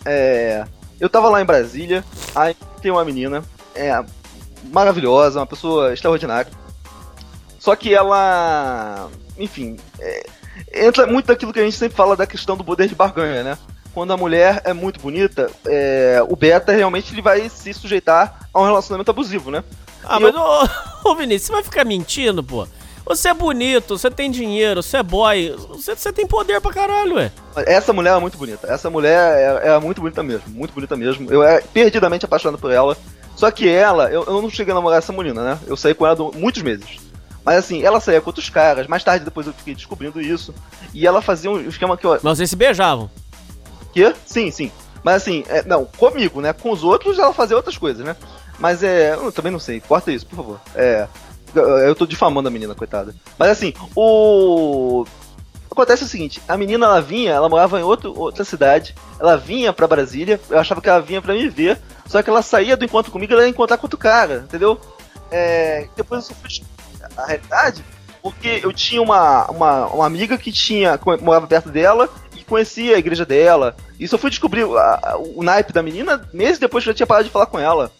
É. 0.06 0.66
Eu 1.00 1.10
tava 1.10 1.30
lá 1.30 1.42
em 1.42 1.46
Brasília, 1.46 2.04
aí 2.36 2.56
tem 2.82 2.92
uma 2.92 3.06
menina, 3.06 3.44
é. 3.76 4.04
Maravilhosa, 4.72 5.40
uma 5.40 5.46
pessoa 5.46 5.94
extraordinária. 5.94 6.52
Só 7.60 7.76
que 7.76 7.94
ela. 7.94 9.10
Enfim. 9.38 9.78
é, 10.00 10.26
entra 10.74 11.06
muito 11.06 11.28
daquilo 11.28 11.54
que 11.54 11.60
a 11.60 11.64
gente 11.64 11.78
sempre 11.78 11.96
fala 11.96 12.16
da 12.16 12.26
questão 12.26 12.58
do 12.58 12.64
poder 12.64 12.88
de 12.88 12.96
barganha, 12.96 13.44
né? 13.44 13.58
Quando 13.94 14.14
a 14.14 14.18
mulher 14.18 14.62
é 14.64 14.74
muito 14.74 15.00
bonita, 15.00 15.50
é, 15.66 16.24
o 16.28 16.36
beta 16.36 16.72
realmente 16.72 17.14
ele 17.14 17.22
vai 17.22 17.50
se 17.50 17.74
sujeitar 17.74 18.48
a 18.54 18.60
um 18.62 18.66
relacionamento 18.66 19.10
abusivo, 19.12 19.50
né? 19.52 19.64
Ah, 20.04 20.18
E 20.18 20.24
mas 20.24 20.36
eu- 20.36 20.42
ô, 20.42 21.12
ô 21.12 21.16
Vinícius, 21.16 21.48
você 21.48 21.54
vai 21.54 21.64
ficar 21.64 21.84
mentindo, 21.84 22.44
pô. 22.44 22.68
Você 23.08 23.30
é 23.30 23.34
bonito, 23.34 23.98
você 23.98 24.12
tem 24.12 24.30
dinheiro, 24.30 24.84
você 24.84 24.98
é 24.98 25.04
boy, 25.04 25.56
você, 25.70 25.96
você 25.96 26.12
tem 26.12 26.28
poder 26.28 26.60
pra 26.60 26.74
caralho, 26.74 27.16
ué. 27.16 27.32
Essa 27.56 27.94
mulher 27.94 28.18
é 28.18 28.20
muito 28.20 28.38
bonita. 28.38 28.68
Essa 28.68 28.90
mulher 28.90 29.62
é, 29.64 29.70
é 29.70 29.80
muito 29.80 30.02
bonita 30.02 30.22
mesmo. 30.22 30.50
Muito 30.50 30.74
bonita 30.74 30.98
mesmo. 30.98 31.32
Eu 31.32 31.42
era 31.42 31.64
perdidamente 31.74 32.26
apaixonado 32.26 32.60
por 32.60 32.70
ela. 32.70 32.98
Só 33.34 33.50
que 33.50 33.70
ela, 33.70 34.12
eu, 34.12 34.26
eu 34.26 34.42
não 34.42 34.50
cheguei 34.50 34.74
a 34.74 34.76
namorar 34.76 34.98
essa 34.98 35.14
menina, 35.14 35.42
né? 35.42 35.60
Eu 35.68 35.78
saí 35.78 35.94
com 35.94 36.06
ela 36.06 36.18
muitos 36.34 36.62
meses. 36.62 36.98
Mas 37.46 37.60
assim, 37.60 37.82
ela 37.82 38.02
saía 38.02 38.20
com 38.20 38.30
outros 38.30 38.50
caras. 38.50 38.88
Mais 38.88 39.06
tarde 39.06 39.24
depois 39.24 39.48
eu 39.48 39.54
fiquei 39.54 39.74
descobrindo 39.74 40.20
isso. 40.20 40.54
E 40.94 41.08
ela 41.08 41.22
fazia 41.22 41.50
um 41.50 41.62
esquema 41.62 41.96
que 41.96 42.06
eu. 42.06 42.20
Mas 42.22 42.38
vocês 42.38 42.50
se 42.50 42.58
beijavam. 42.58 43.10
Que? 43.94 44.14
Sim, 44.26 44.52
sim. 44.52 44.70
Mas 45.02 45.22
assim, 45.22 45.46
é, 45.48 45.64
não, 45.64 45.86
comigo, 45.86 46.42
né? 46.42 46.52
Com 46.52 46.72
os 46.72 46.84
outros 46.84 47.18
ela 47.18 47.34
fazia 47.34 47.56
outras 47.56 47.78
coisas, 47.78 48.06
né? 48.06 48.18
Mas 48.60 48.84
é. 48.84 49.14
Eu 49.14 49.32
também 49.32 49.52
não 49.52 49.60
sei. 49.60 49.80
Corta 49.80 50.12
isso, 50.12 50.26
por 50.26 50.36
favor. 50.36 50.60
É. 50.76 51.08
eu- 51.62 51.96
tô 51.96 52.06
difamando 52.06 52.48
a 52.48 52.52
menina, 52.52 52.74
coitada. 52.76 53.14
Mas 53.38 53.50
assim, 53.52 53.74
o. 53.96 55.06
Acontece 55.70 56.04
o 56.04 56.08
seguinte, 56.08 56.42
a 56.48 56.58
menina 56.58 56.88
ela 56.88 57.02
vinha, 57.02 57.32
ela 57.34 57.48
morava 57.50 57.80
em 57.80 57.84
outro, 57.84 58.12
outra 58.18 58.44
cidade, 58.44 58.96
ela 59.20 59.38
vinha 59.38 59.72
pra 59.72 59.86
Brasília, 59.88 60.40
eu 60.50 60.58
achava 60.58 60.82
que 60.82 60.90
ela 60.90 61.00
vinha 61.02 61.22
pra 61.22 61.36
me 61.36 61.48
ver, 61.50 61.78
só 62.08 62.24
que 62.24 62.30
ela 62.32 62.42
saía 62.42 62.76
do 62.76 62.84
encontro 62.84 63.12
comigo 63.12 63.32
e 63.32 63.36
ela 63.36 63.44
ia 63.44 63.50
encontrar 63.50 63.78
com 63.78 63.86
outro 63.86 64.00
cara, 64.00 64.44
entendeu? 64.48 64.80
É, 65.30 65.88
depois 65.96 66.28
eu 66.30 66.36
fui 66.36 66.66
a 67.16 67.26
realidade, 67.28 67.86
porque 68.24 68.60
eu 68.64 68.74
tinha 68.74 69.00
uma, 69.02 69.46
uma, 69.52 69.86
uma 69.88 70.06
amiga 70.08 70.36
que 70.36 70.52
tinha 70.52 71.00
morava 71.22 71.46
perto 71.46 71.70
dela 71.70 72.10
e 72.36 72.44
conhecia 72.44 72.96
a 72.96 73.00
igreja 73.00 73.24
dela. 73.26 73.76
Isso 74.00 74.16
eu 74.16 74.20
fui 74.20 74.32
descobrir 74.32 74.64
a- 74.64 75.16
o 75.36 75.44
naipe 75.44 75.74
da 75.74 75.84
menina 75.84 76.28
meses 76.34 76.58
depois 76.58 76.84
que 76.84 76.90
eu 76.90 76.94
já 76.94 76.98
tinha 76.98 77.08
parado 77.08 77.26
de 77.26 77.32
falar 77.32 77.46
com 77.46 77.60
ela. 77.60 77.92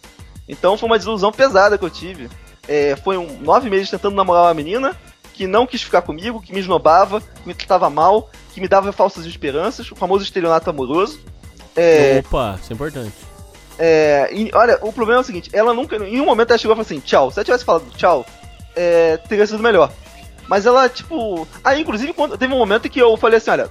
Então 0.48 0.76
foi 0.76 0.88
uma 0.88 0.98
desilusão 0.98 1.30
pesada 1.30 1.78
que 1.78 1.84
eu 1.84 1.90
tive. 1.90 2.28
É, 2.68 2.94
foi 2.96 3.16
um, 3.16 3.38
nove 3.40 3.70
meses 3.70 3.90
tentando 3.90 4.14
namorar 4.14 4.44
uma 4.44 4.54
menina 4.54 4.94
que 5.32 5.46
não 5.46 5.66
quis 5.66 5.82
ficar 5.82 6.02
comigo, 6.02 6.40
que 6.42 6.52
me 6.52 6.60
esnobava, 6.60 7.20
que 7.20 7.46
me 7.46 7.54
tratava 7.54 7.88
mal, 7.88 8.30
que 8.52 8.60
me 8.60 8.68
dava 8.68 8.92
falsas 8.92 9.24
esperanças, 9.24 9.90
o 9.90 9.96
famoso 9.96 10.24
estelionato 10.24 10.68
amoroso. 10.68 11.20
É, 11.76 12.22
Opa, 12.26 12.58
isso 12.60 12.72
é 12.72 12.74
importante. 12.74 13.12
é, 13.78 14.28
e, 14.32 14.50
olha, 14.52 14.78
o 14.82 14.92
problema 14.92 15.20
é 15.20 15.22
o 15.22 15.24
seguinte, 15.24 15.48
ela 15.52 15.72
nunca, 15.72 15.96
em 15.96 16.20
um 16.20 16.24
momento 16.26 16.50
ela 16.50 16.58
chegou 16.58 16.74
e 16.74 16.76
falou 16.76 16.84
assim, 16.84 17.00
tchau, 17.00 17.30
se 17.30 17.38
ela 17.38 17.44
tivesse 17.44 17.64
falado 17.64 17.84
tchau, 17.96 18.26
é, 18.74 19.16
teria 19.16 19.46
sido 19.46 19.62
melhor. 19.62 19.90
Mas 20.48 20.64
ela, 20.64 20.88
tipo. 20.88 21.46
Aí, 21.62 21.82
inclusive, 21.82 22.12
quando, 22.14 22.38
teve 22.38 22.54
um 22.54 22.58
momento 22.58 22.86
em 22.86 22.90
que 22.90 22.98
eu 22.98 23.16
falei 23.18 23.36
assim: 23.36 23.50
olha, 23.50 23.68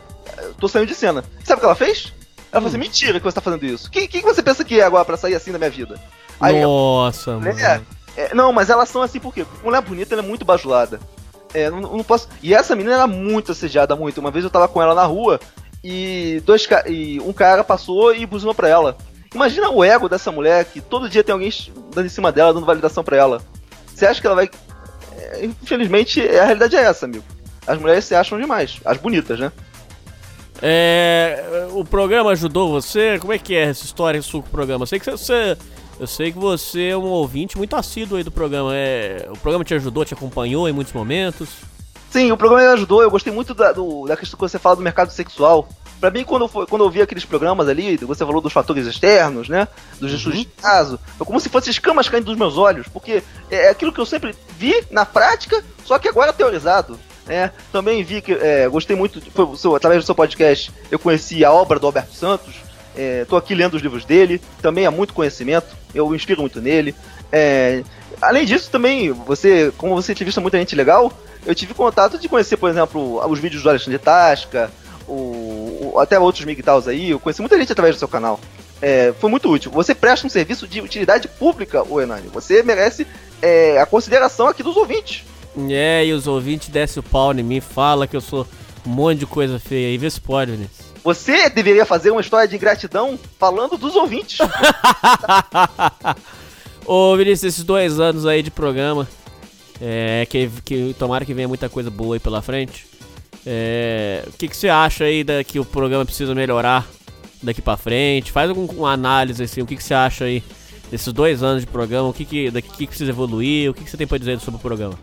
tô 0.59 0.67
saindo 0.67 0.87
de 0.87 0.93
cena. 0.93 1.23
Sabe 1.43 1.57
o 1.57 1.59
que 1.61 1.65
ela 1.65 1.73
fez? 1.75 2.13
Ela 2.51 2.61
falou 2.61 2.67
assim: 2.67 2.77
mentira 2.77 3.19
que 3.19 3.25
você 3.25 3.33
tá 3.33 3.41
fazendo 3.41 3.65
isso. 3.65 3.87
O 3.87 3.91
que, 3.91 4.07
que 4.07 4.21
você 4.21 4.43
pensa 4.43 4.63
que 4.63 4.79
é 4.79 4.83
agora 4.83 5.03
pra 5.03 5.17
sair 5.17 5.33
assim 5.33 5.51
da 5.51 5.57
minha 5.57 5.71
vida? 5.71 5.99
Aí, 6.39 6.61
eu- 6.61 6.69
Nossa, 6.69 7.31
mano. 7.39 7.49
é, 7.59 7.81
é, 8.17 8.33
não, 8.33 8.51
mas 8.51 8.69
elas 8.71 8.89
são 8.89 9.03
assim? 9.03 9.19
Porque 9.19 9.45
mulher 9.63 9.81
bonita 9.81 10.15
ela 10.15 10.23
é 10.23 10.25
muito 10.25 10.43
bajulada. 10.43 10.99
É, 11.53 11.69
não, 11.69 11.79
não 11.79 12.03
posso. 12.03 12.27
E 12.41 12.53
essa 12.53 12.75
menina 12.75 12.95
era 12.95 13.07
muito 13.07 13.51
assediada, 13.51 13.95
muito. 13.95 14.19
Uma 14.19 14.31
vez 14.31 14.43
eu 14.43 14.49
tava 14.49 14.67
com 14.67 14.81
ela 14.81 14.95
na 14.95 15.05
rua 15.05 15.39
e 15.83 16.41
dois 16.43 16.67
e 16.87 17.19
um 17.19 17.31
cara 17.31 17.63
passou 17.63 18.13
e 18.13 18.25
buzinou 18.25 18.55
pra 18.55 18.67
ela. 18.67 18.97
Imagina 19.33 19.69
o 19.69 19.83
ego 19.83 20.09
dessa 20.09 20.31
mulher 20.31 20.65
que 20.65 20.81
todo 20.81 21.07
dia 21.07 21.23
tem 21.23 21.31
alguém 21.31 21.51
dando 21.93 22.07
em 22.07 22.09
cima 22.09 22.31
dela, 22.31 22.53
dando 22.53 22.65
validação 22.65 23.03
pra 23.03 23.17
ela. 23.17 23.41
Você 23.93 24.05
acha 24.05 24.19
que 24.19 24.25
ela 24.25 24.35
vai. 24.35 24.49
É, 25.15 25.45
infelizmente, 25.45 26.21
a 26.21 26.45
realidade 26.45 26.75
é 26.75 26.81
essa, 26.81 27.05
amigo. 27.05 27.23
As 27.67 27.79
mulheres 27.79 28.05
se 28.05 28.15
acham 28.15 28.39
demais. 28.39 28.79
As 28.83 28.97
bonitas, 28.97 29.39
né? 29.39 29.51
É, 30.61 31.67
o 31.71 31.85
programa 31.85 32.31
ajudou 32.31 32.71
você? 32.71 33.19
Como 33.19 33.31
é 33.31 33.37
que 33.37 33.55
é 33.55 33.63
essa 33.63 33.85
história 33.85 34.19
o 34.33 34.43
programa? 34.43 34.85
Sei 34.87 34.99
que 34.99 35.11
você, 35.11 35.55
eu 35.99 36.07
sei 36.07 36.31
que 36.31 36.37
você 36.37 36.89
é 36.89 36.97
um 36.97 37.05
ouvinte 37.05 37.57
muito 37.57 37.75
assíduo 37.75 38.17
aí 38.17 38.23
do 38.23 38.31
programa. 38.31 38.71
É, 38.73 39.27
o 39.29 39.37
programa 39.37 39.63
te 39.63 39.73
ajudou, 39.73 40.05
te 40.05 40.13
acompanhou 40.13 40.67
em 40.67 40.73
muitos 40.73 40.93
momentos? 40.93 41.49
Sim, 42.09 42.31
o 42.31 42.37
programa 42.37 42.63
me 42.67 42.73
ajudou. 42.73 43.01
Eu 43.01 43.11
gostei 43.11 43.33
muito 43.33 43.53
da, 43.53 43.71
do, 43.71 44.05
da 44.05 44.15
questão 44.15 44.37
que 44.37 44.41
você 44.41 44.59
fala 44.59 44.75
do 44.75 44.81
mercado 44.81 45.11
sexual. 45.11 45.67
Pra 45.99 46.11
mim, 46.11 46.23
quando, 46.23 46.47
foi, 46.47 46.67
quando 46.67 46.85
eu 46.85 46.89
vi 46.91 47.01
aqueles 47.01 47.25
programas 47.25 47.67
ali, 47.67 47.97
você 47.97 48.23
falou 48.23 48.39
dos 48.39 48.53
fatores 48.53 48.85
externos, 48.85 49.49
né? 49.49 49.67
Dos 49.99 50.13
estudos 50.13 50.37
de 50.37 50.45
caso, 50.45 50.99
é 51.19 51.23
como 51.23 51.39
se 51.39 51.49
fossem 51.49 51.71
escamas 51.71 52.07
caindo 52.07 52.25
dos 52.25 52.37
meus 52.37 52.55
olhos, 52.55 52.87
porque 52.87 53.23
é 53.49 53.69
aquilo 53.69 53.91
que 53.91 53.99
eu 53.99 54.05
sempre 54.05 54.35
vi 54.57 54.85
na 54.91 55.05
prática, 55.05 55.63
só 55.83 55.97
que 55.97 56.07
agora 56.07 56.31
teorizado. 56.31 56.99
É, 57.27 57.49
também 57.71 58.03
vi 58.03 58.21
que 58.21 58.31
é, 58.31 58.69
gostei 58.69 58.95
muito, 58.95 59.19
foi, 59.31 59.57
seu, 59.57 59.75
através 59.75 60.03
do 60.03 60.05
seu 60.05 60.15
podcast, 60.15 60.71
eu 60.89 60.99
conheci 60.99 61.43
a 61.43 61.51
obra 61.51 61.79
do 61.79 61.87
Alberto 61.87 62.13
Santos. 62.13 62.66
É, 62.97 63.25
tô 63.25 63.37
aqui 63.37 63.53
lendo 63.53 63.75
os 63.75 63.81
livros 63.81 64.03
dele, 64.03 64.41
também 64.61 64.85
há 64.85 64.91
muito 64.91 65.13
conhecimento, 65.13 65.67
eu 65.93 66.13
inspiro 66.15 66.41
muito 66.41 66.59
nele. 66.59 66.95
É, 67.31 67.83
além 68.21 68.45
disso, 68.45 68.71
também, 68.71 69.11
você, 69.11 69.71
como 69.77 69.93
você 69.93 70.13
entrevista 70.13 70.41
muita 70.41 70.57
gente 70.57 70.75
legal, 70.75 71.13
eu 71.45 71.53
tive 71.53 71.73
contato 71.73 72.17
de 72.17 72.27
conhecer, 72.27 72.57
por 72.57 72.69
exemplo, 72.69 73.23
os 73.29 73.39
vídeos 73.39 73.61
do 73.61 73.69
Alexandre 73.69 73.99
Tasca, 73.99 74.71
o, 75.07 75.91
o, 75.93 75.99
até 75.99 76.19
outros 76.19 76.43
MGTOWs 76.43 76.87
aí, 76.87 77.11
eu 77.11 77.19
conheci 77.19 77.41
muita 77.41 77.57
gente 77.57 77.71
através 77.71 77.95
do 77.95 77.99
seu 77.99 78.07
canal. 78.07 78.39
É, 78.81 79.13
foi 79.19 79.29
muito 79.29 79.49
útil. 79.49 79.71
Você 79.71 79.95
presta 79.95 80.27
um 80.27 80.29
serviço 80.29 80.67
de 80.67 80.81
utilidade 80.81 81.27
pública, 81.27 81.83
o 81.87 82.01
Enani. 82.01 82.27
Você 82.29 82.61
merece 82.61 83.07
é, 83.41 83.79
a 83.79 83.85
consideração 83.85 84.47
aqui 84.47 84.61
dos 84.61 84.75
ouvintes. 84.75 85.23
É, 85.69 86.05
e 86.05 86.13
os 86.13 86.27
ouvintes 86.27 86.69
descem 86.69 86.99
o 86.99 87.03
pau 87.03 87.33
em 87.33 87.41
mim, 87.43 87.59
fala 87.59 88.05
que 88.07 88.15
eu 88.15 88.21
sou 88.21 88.47
um 88.85 88.89
monte 88.89 89.19
de 89.19 89.25
coisa 89.25 89.59
feia 89.59 89.87
aí, 89.87 89.97
vê 89.97 90.09
se 90.09 90.21
pode, 90.21 90.51
Vinícius. 90.51 90.86
Você 91.07 91.49
deveria 91.49 91.85
fazer 91.85 92.11
uma 92.11 92.19
história 92.19 92.45
de 92.49 92.57
gratidão 92.57 93.17
falando 93.39 93.77
dos 93.77 93.95
ouvintes. 93.95 94.39
Ô, 96.85 97.15
Vinícius, 97.15 97.53
esses 97.53 97.63
dois 97.63 97.97
anos 97.97 98.25
aí 98.25 98.43
de 98.43 98.51
programa, 98.51 99.07
é, 99.79 100.27
que, 100.29 100.49
que 100.65 100.93
tomara 100.99 101.23
que 101.23 101.33
venha 101.33 101.47
muita 101.47 101.69
coisa 101.69 101.89
boa 101.89 102.17
aí 102.17 102.19
pela 102.19 102.41
frente. 102.41 102.85
É, 103.45 104.21
o 104.27 104.33
que, 104.33 104.49
que 104.49 104.57
você 104.57 104.67
acha 104.67 105.05
aí 105.05 105.23
da, 105.23 105.41
que 105.45 105.61
o 105.61 105.63
programa 105.63 106.03
precisa 106.03 106.35
melhorar 106.35 106.85
daqui 107.41 107.61
pra 107.61 107.77
frente? 107.77 108.29
Faz 108.29 108.49
alguma 108.49 108.91
análise 108.91 109.41
assim, 109.41 109.61
o 109.61 109.65
que, 109.65 109.77
que 109.77 109.83
você 109.85 109.93
acha 109.93 110.25
aí 110.25 110.43
desses 110.91 111.13
dois 111.13 111.41
anos 111.41 111.61
de 111.61 111.67
programa, 111.67 112.09
o 112.09 112.13
que, 112.13 112.25
que, 112.25 112.51
daqui, 112.51 112.69
que, 112.69 112.85
precisa 112.85 113.11
evoluir, 113.11 113.71
o 113.71 113.73
que, 113.73 113.85
que 113.85 113.89
você 113.89 113.95
tem 113.95 114.05
pra 114.05 114.17
dizer 114.17 114.41
sobre 114.41 114.59
o 114.59 114.61
programa? 114.61 114.99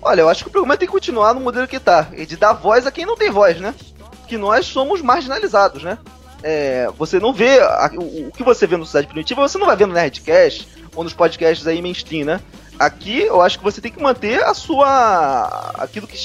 Olha, 0.00 0.20
eu 0.20 0.28
acho 0.28 0.44
que 0.44 0.50
o 0.50 0.52
programa 0.52 0.76
tem 0.76 0.86
que 0.86 0.92
continuar 0.92 1.34
no 1.34 1.40
modelo 1.40 1.66
que 1.66 1.80
tá, 1.80 2.10
e 2.16 2.24
de 2.24 2.36
dar 2.36 2.52
voz 2.52 2.86
a 2.86 2.92
quem 2.92 3.04
não 3.04 3.16
tem 3.16 3.28
voz, 3.28 3.58
né? 3.58 3.74
Que 4.28 4.36
nós 4.36 4.66
somos 4.66 5.00
marginalizados, 5.00 5.82
né? 5.82 5.98
É, 6.42 6.88
você 6.96 7.18
não 7.18 7.32
vê 7.32 7.58
a, 7.60 7.90
o, 7.94 8.28
o, 8.28 8.32
que 8.32 8.44
você 8.44 8.66
vê 8.66 8.76
no 8.76 8.86
Cidade 8.86 9.08
Primitiva, 9.08 9.40
você 9.40 9.58
não 9.58 9.66
vai 9.66 9.76
ver 9.76 9.86
no 9.86 9.94
Nerdcast 9.94 10.68
ou 10.94 11.02
nos 11.02 11.12
podcasts 11.12 11.66
aí 11.66 11.82
mainstream, 11.82 12.24
né? 12.24 12.40
Aqui 12.78 13.22
eu 13.22 13.40
acho 13.40 13.58
que 13.58 13.64
você 13.64 13.80
tem 13.80 13.90
que 13.90 14.00
manter 14.00 14.42
a 14.44 14.54
sua. 14.54 15.72
aquilo 15.78 16.06
que 16.06 16.16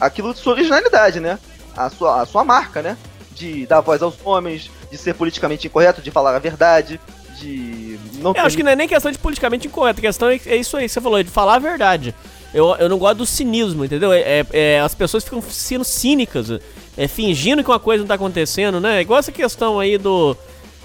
aquilo 0.00 0.34
de 0.34 0.40
sua 0.40 0.54
originalidade, 0.54 1.20
né? 1.20 1.38
A 1.76 1.88
sua, 1.88 2.22
a 2.22 2.26
sua 2.26 2.42
marca, 2.42 2.82
né? 2.82 2.96
De 3.32 3.66
dar 3.66 3.80
voz 3.80 4.02
aos 4.02 4.14
homens, 4.24 4.68
de 4.90 4.98
ser 4.98 5.14
politicamente 5.14 5.68
incorreto, 5.68 6.02
de 6.02 6.10
falar 6.10 6.34
a 6.34 6.38
verdade, 6.40 7.00
de. 7.38 7.98
Não 8.14 8.32
eu 8.34 8.42
acho 8.42 8.56
que 8.56 8.62
não 8.62 8.72
é 8.72 8.76
nem 8.76 8.88
questão 8.88 9.12
de 9.12 9.18
politicamente 9.18 9.68
incorreto, 9.68 10.00
a 10.00 10.02
questão 10.02 10.28
é, 10.28 10.40
é 10.46 10.56
isso 10.56 10.76
aí 10.76 10.86
que 10.86 10.92
você 10.92 11.00
falou, 11.00 11.18
é 11.18 11.22
de 11.22 11.30
falar 11.30 11.54
a 11.54 11.58
verdade. 11.60 12.14
Eu, 12.52 12.74
eu 12.76 12.88
não 12.88 12.98
gosto 12.98 13.18
do 13.18 13.26
cinismo, 13.26 13.84
entendeu? 13.84 14.12
É, 14.12 14.20
é, 14.20 14.46
é 14.52 14.80
as 14.80 14.94
pessoas 14.94 15.22
ficam 15.22 15.40
sendo 15.40 15.84
cínicas, 15.84 16.50
é, 16.96 17.08
fingindo 17.08 17.62
que 17.62 17.70
uma 17.70 17.78
coisa 17.78 18.02
não 18.02 18.08
tá 18.08 18.14
acontecendo, 18.14 18.80
né? 18.80 19.00
Igual 19.00 19.18
essa 19.18 19.32
questão 19.32 19.78
aí 19.78 19.96
do. 19.98 20.36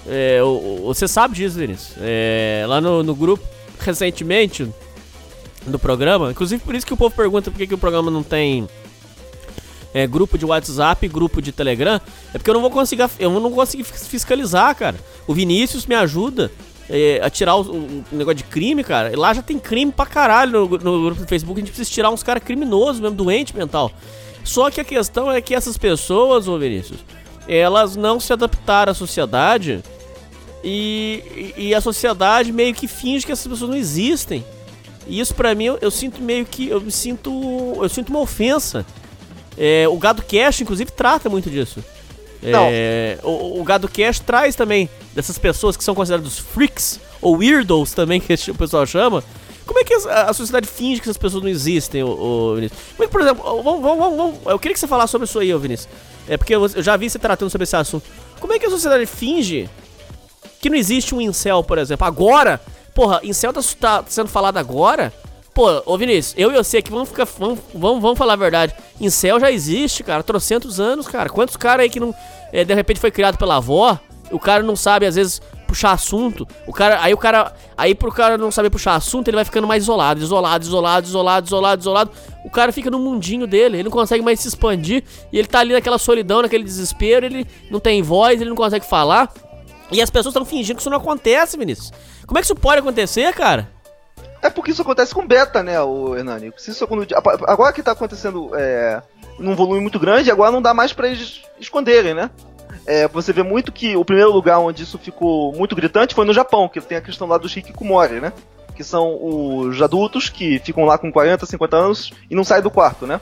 É, 0.06 0.42
o, 0.42 0.82
o, 0.82 0.94
você 0.94 1.08
sabe 1.08 1.34
disso, 1.34 1.58
Vinícius. 1.58 1.96
É, 2.00 2.64
lá 2.68 2.80
no, 2.80 3.02
no 3.02 3.14
grupo, 3.14 3.44
recentemente, 3.78 4.68
do 5.66 5.78
programa, 5.78 6.30
inclusive 6.30 6.62
por 6.62 6.74
isso 6.74 6.86
que 6.86 6.94
o 6.94 6.96
povo 6.96 7.14
pergunta 7.14 7.50
por 7.50 7.58
que, 7.58 7.66
que 7.66 7.74
o 7.74 7.78
programa 7.78 8.10
não 8.10 8.22
tem 8.22 8.68
é, 9.92 10.06
grupo 10.06 10.38
de 10.38 10.44
WhatsApp, 10.44 11.08
grupo 11.08 11.42
de 11.42 11.52
Telegram, 11.52 12.00
é 12.32 12.38
porque 12.38 12.50
eu 12.50 12.54
não 12.54 12.60
vou 12.60 12.70
conseguir, 12.70 13.08
eu 13.18 13.30
não 13.30 13.50
consegui 13.50 13.82
fiscalizar, 13.82 14.74
cara. 14.76 14.96
O 15.26 15.34
Vinícius 15.34 15.86
me 15.86 15.94
ajuda 15.94 16.52
é, 16.88 17.20
a 17.22 17.30
tirar 17.30 17.56
o, 17.56 17.62
o, 17.62 18.04
negócio 18.12 18.36
de 18.36 18.44
crime, 18.44 18.84
cara. 18.84 19.12
E 19.12 19.16
lá 19.16 19.32
já 19.34 19.42
tem 19.42 19.58
crime 19.58 19.90
pra 19.90 20.06
caralho 20.06 20.52
no, 20.52 20.78
no 20.78 21.04
grupo 21.06 21.22
do 21.22 21.26
Facebook. 21.26 21.58
A 21.58 21.64
gente 21.64 21.72
precisa 21.72 21.90
tirar 21.90 22.10
uns 22.10 22.22
caras 22.22 22.42
criminosos 22.42 23.00
mesmo, 23.00 23.16
doente 23.16 23.56
mental. 23.56 23.90
Só 24.46 24.70
que 24.70 24.80
a 24.80 24.84
questão 24.84 25.30
é 25.30 25.40
que 25.40 25.52
essas 25.52 25.76
pessoas, 25.76 26.46
ô 26.46 26.56
Vinícius, 26.56 27.00
elas 27.48 27.96
não 27.96 28.20
se 28.20 28.32
adaptaram 28.32 28.92
à 28.92 28.94
sociedade 28.94 29.82
e, 30.62 31.52
e, 31.56 31.74
a 31.74 31.80
sociedade 31.80 32.52
meio 32.52 32.72
que 32.72 32.86
finge 32.86 33.26
que 33.26 33.32
essas 33.32 33.46
pessoas 33.46 33.70
não 33.70 33.76
existem. 33.76 34.44
E 35.06 35.18
isso 35.18 35.34
pra 35.34 35.52
mim 35.52 35.64
eu, 35.64 35.78
eu 35.80 35.90
sinto 35.90 36.22
meio 36.22 36.46
que. 36.46 36.68
Eu 36.68 36.80
me 36.80 36.92
sinto. 36.92 37.74
Eu 37.76 37.88
sinto 37.88 38.10
uma 38.10 38.20
ofensa. 38.20 38.86
É, 39.58 39.88
o 39.88 39.96
Gado 39.96 40.22
Cash, 40.22 40.60
inclusive, 40.60 40.92
trata 40.92 41.28
muito 41.28 41.50
disso. 41.50 41.84
É, 42.42 43.18
o, 43.24 43.60
o 43.60 43.64
Gado 43.64 43.88
Cash 43.88 44.20
traz 44.20 44.54
também 44.54 44.88
dessas 45.12 45.38
pessoas 45.38 45.76
que 45.76 45.82
são 45.82 45.94
considerados 45.94 46.38
freaks, 46.38 47.00
ou 47.20 47.38
weirdos 47.38 47.92
também, 47.92 48.20
que 48.22 48.50
o 48.50 48.54
pessoal 48.54 48.86
chama. 48.86 49.24
Como 49.66 49.80
é 49.80 49.84
que 49.84 49.94
a, 49.94 50.32
sociedade 50.32 50.68
finge 50.68 51.00
que 51.00 51.06
essas 51.06 51.16
pessoas 51.16 51.42
não 51.42 51.50
existem, 51.50 52.02
ô, 52.02 52.08
ô 52.08 52.54
Vinícius? 52.54 52.80
Como 52.96 53.02
é 53.02 53.06
que, 53.06 53.12
por 53.12 53.20
exemplo, 53.20 53.62
vamos, 53.62 53.82
vamos, 53.82 54.16
vamos, 54.16 54.38
eu 54.46 54.58
queria 54.58 54.74
que 54.74 54.80
você 54.80 54.86
falasse 54.86 55.10
sobre 55.10 55.24
isso 55.26 55.38
aí, 55.38 55.52
ô 55.52 55.58
Vinícius. 55.58 55.88
É 56.28 56.36
porque 56.36 56.54
eu, 56.54 56.62
eu 56.62 56.82
já 56.82 56.96
vi 56.96 57.10
você 57.10 57.18
tratando 57.18 57.50
sobre 57.50 57.64
esse 57.64 57.76
assunto. 57.76 58.06
Como 58.40 58.52
é 58.52 58.58
que 58.58 58.66
a 58.66 58.70
sociedade 58.70 59.04
finge 59.06 59.68
que 60.60 60.70
não 60.70 60.76
existe 60.76 61.14
um 61.14 61.20
incel, 61.20 61.64
por 61.64 61.78
exemplo? 61.78 62.06
Agora, 62.06 62.60
porra, 62.94 63.20
incel 63.24 63.52
tá, 63.52 63.60
tá 63.80 64.04
sendo 64.06 64.28
falado 64.28 64.56
agora? 64.56 65.12
Pô, 65.52 65.82
ô 65.86 65.96
Vinícius, 65.96 66.34
eu 66.36 66.52
e 66.52 66.56
você 66.56 66.78
aqui 66.78 66.90
vamos 66.90 67.08
ficar. 67.08 67.24
Vamos, 67.24 67.58
vamos, 67.74 68.02
vamos 68.02 68.18
falar 68.18 68.34
a 68.34 68.36
verdade. 68.36 68.74
Incel 69.00 69.40
já 69.40 69.50
existe, 69.50 70.04
cara, 70.04 70.22
trocentos 70.22 70.78
anos, 70.78 71.08
cara. 71.08 71.28
Quantos 71.28 71.56
caras 71.56 71.84
aí 71.84 71.90
que 71.90 71.98
não. 71.98 72.14
É, 72.52 72.64
de 72.64 72.74
repente 72.74 73.00
foi 73.00 73.10
criado 73.10 73.36
pela 73.36 73.56
avó, 73.56 73.98
o 74.30 74.38
cara 74.38 74.62
não 74.62 74.76
sabe, 74.76 75.06
às 75.06 75.16
vezes, 75.16 75.40
puxar 75.66 75.92
assunto. 75.92 76.46
O 76.66 76.72
cara. 76.72 77.02
Aí 77.02 77.12
o 77.12 77.18
cara. 77.18 77.52
Aí 77.76 77.94
pro 77.94 78.12
cara 78.12 78.38
não 78.38 78.50
saber 78.50 78.70
puxar 78.70 78.94
assunto, 78.94 79.28
ele 79.28 79.36
vai 79.36 79.44
ficando 79.44 79.66
mais 79.66 79.82
isolado, 79.82 80.20
isolado, 80.20 80.64
isolado, 80.64 81.06
isolado, 81.06 81.46
isolado, 81.46 81.80
isolado. 81.80 82.10
O 82.44 82.50
cara 82.50 82.72
fica 82.72 82.90
no 82.90 82.98
mundinho 82.98 83.46
dele, 83.46 83.76
ele 83.76 83.84
não 83.84 83.90
consegue 83.90 84.22
mais 84.22 84.40
se 84.40 84.48
expandir. 84.48 85.02
E 85.32 85.38
ele 85.38 85.48
tá 85.48 85.60
ali 85.60 85.72
naquela 85.72 85.98
solidão, 85.98 86.42
naquele 86.42 86.64
desespero, 86.64 87.26
ele 87.26 87.46
não 87.70 87.80
tem 87.80 88.02
voz, 88.02 88.40
ele 88.40 88.50
não 88.50 88.56
consegue 88.56 88.86
falar. 88.86 89.32
E 89.90 90.00
as 90.00 90.10
pessoas 90.10 90.32
estão 90.32 90.44
fingindo 90.44 90.76
que 90.76 90.82
isso 90.82 90.90
não 90.90 90.98
acontece, 90.98 91.56
Vinícius. 91.56 91.92
Como 92.26 92.38
é 92.38 92.40
que 92.40 92.46
isso 92.46 92.56
pode 92.56 92.80
acontecer, 92.80 93.32
cara? 93.34 93.70
É 94.42 94.50
porque 94.50 94.70
isso 94.70 94.82
acontece 94.82 95.14
com 95.14 95.26
beta, 95.26 95.62
né, 95.62 95.80
o 95.80 96.16
Hernani? 96.16 96.52
Isso, 96.56 96.86
agora 97.46 97.72
que 97.72 97.82
tá 97.82 97.92
acontecendo 97.92 98.50
é, 98.54 99.02
num 99.38 99.54
volume 99.54 99.80
muito 99.80 99.98
grande, 99.98 100.30
agora 100.30 100.50
não 100.50 100.62
dá 100.62 100.74
mais 100.74 100.92
para 100.92 101.08
eles 101.08 101.42
esconderem, 101.58 102.14
né? 102.14 102.30
É, 102.86 103.08
você 103.08 103.32
vê 103.32 103.42
muito 103.42 103.72
que 103.72 103.96
o 103.96 104.04
primeiro 104.04 104.32
lugar 104.32 104.60
onde 104.60 104.84
isso 104.84 104.98
ficou 104.98 105.52
muito 105.52 105.74
gritante 105.74 106.14
foi 106.14 106.24
no 106.24 106.32
Japão, 106.32 106.68
que 106.68 106.80
tem 106.80 106.98
a 106.98 107.00
questão 107.00 107.26
lá 107.26 107.36
dos 107.36 107.54
hikikomori, 107.56 108.20
né? 108.20 108.32
Que 108.74 108.84
são 108.84 109.18
os 109.20 109.80
adultos 109.82 110.28
que 110.28 110.58
ficam 110.60 110.84
lá 110.84 110.96
com 110.96 111.10
40, 111.10 111.44
50 111.44 111.76
anos 111.76 112.12
e 112.30 112.34
não 112.34 112.44
saem 112.44 112.62
do 112.62 112.70
quarto, 112.70 113.06
né? 113.06 113.20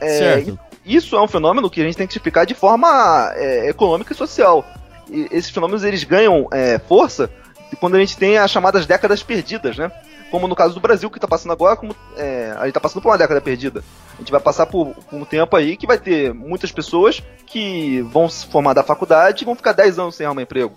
É, 0.00 0.18
certo. 0.18 0.58
Isso 0.84 1.16
é 1.16 1.22
um 1.22 1.28
fenômeno 1.28 1.70
que 1.70 1.80
a 1.80 1.84
gente 1.84 1.96
tem 1.96 2.06
que 2.06 2.14
explicar 2.14 2.44
de 2.44 2.54
forma 2.54 3.30
é, 3.34 3.68
econômica 3.68 4.12
e 4.12 4.16
social. 4.16 4.64
E 5.10 5.28
esses 5.30 5.50
fenômenos 5.50 5.84
eles 5.84 6.02
ganham 6.02 6.48
é, 6.50 6.78
força 6.78 7.30
quando 7.78 7.96
a 7.96 8.00
gente 8.00 8.16
tem 8.16 8.38
as 8.38 8.50
chamadas 8.50 8.86
décadas 8.86 9.22
perdidas, 9.22 9.76
né? 9.76 9.92
Como 10.30 10.46
no 10.46 10.54
caso 10.54 10.74
do 10.74 10.80
Brasil, 10.80 11.10
que 11.10 11.18
está 11.18 11.28
passando 11.28 11.52
agora, 11.52 11.76
como 11.76 11.94
é, 12.16 12.52
a 12.52 12.60
gente 12.60 12.68
está 12.68 12.80
passando 12.80 13.02
por 13.02 13.08
uma 13.08 13.18
década 13.18 13.40
perdida. 13.40 13.82
A 14.14 14.18
gente 14.18 14.30
vai 14.30 14.40
passar 14.40 14.66
por, 14.66 14.94
por, 14.94 15.16
um 15.16 15.24
tempo 15.24 15.56
aí 15.56 15.76
que 15.76 15.86
vai 15.86 15.98
ter 15.98 16.32
muitas 16.32 16.70
pessoas 16.72 17.22
que 17.46 18.02
vão 18.02 18.28
se 18.28 18.46
formar 18.46 18.74
da 18.74 18.82
faculdade 18.82 19.42
e 19.42 19.46
vão 19.46 19.54
ficar 19.54 19.72
10 19.72 19.98
anos 19.98 20.14
sem 20.14 20.26
arrumar 20.26 20.42
emprego. 20.42 20.74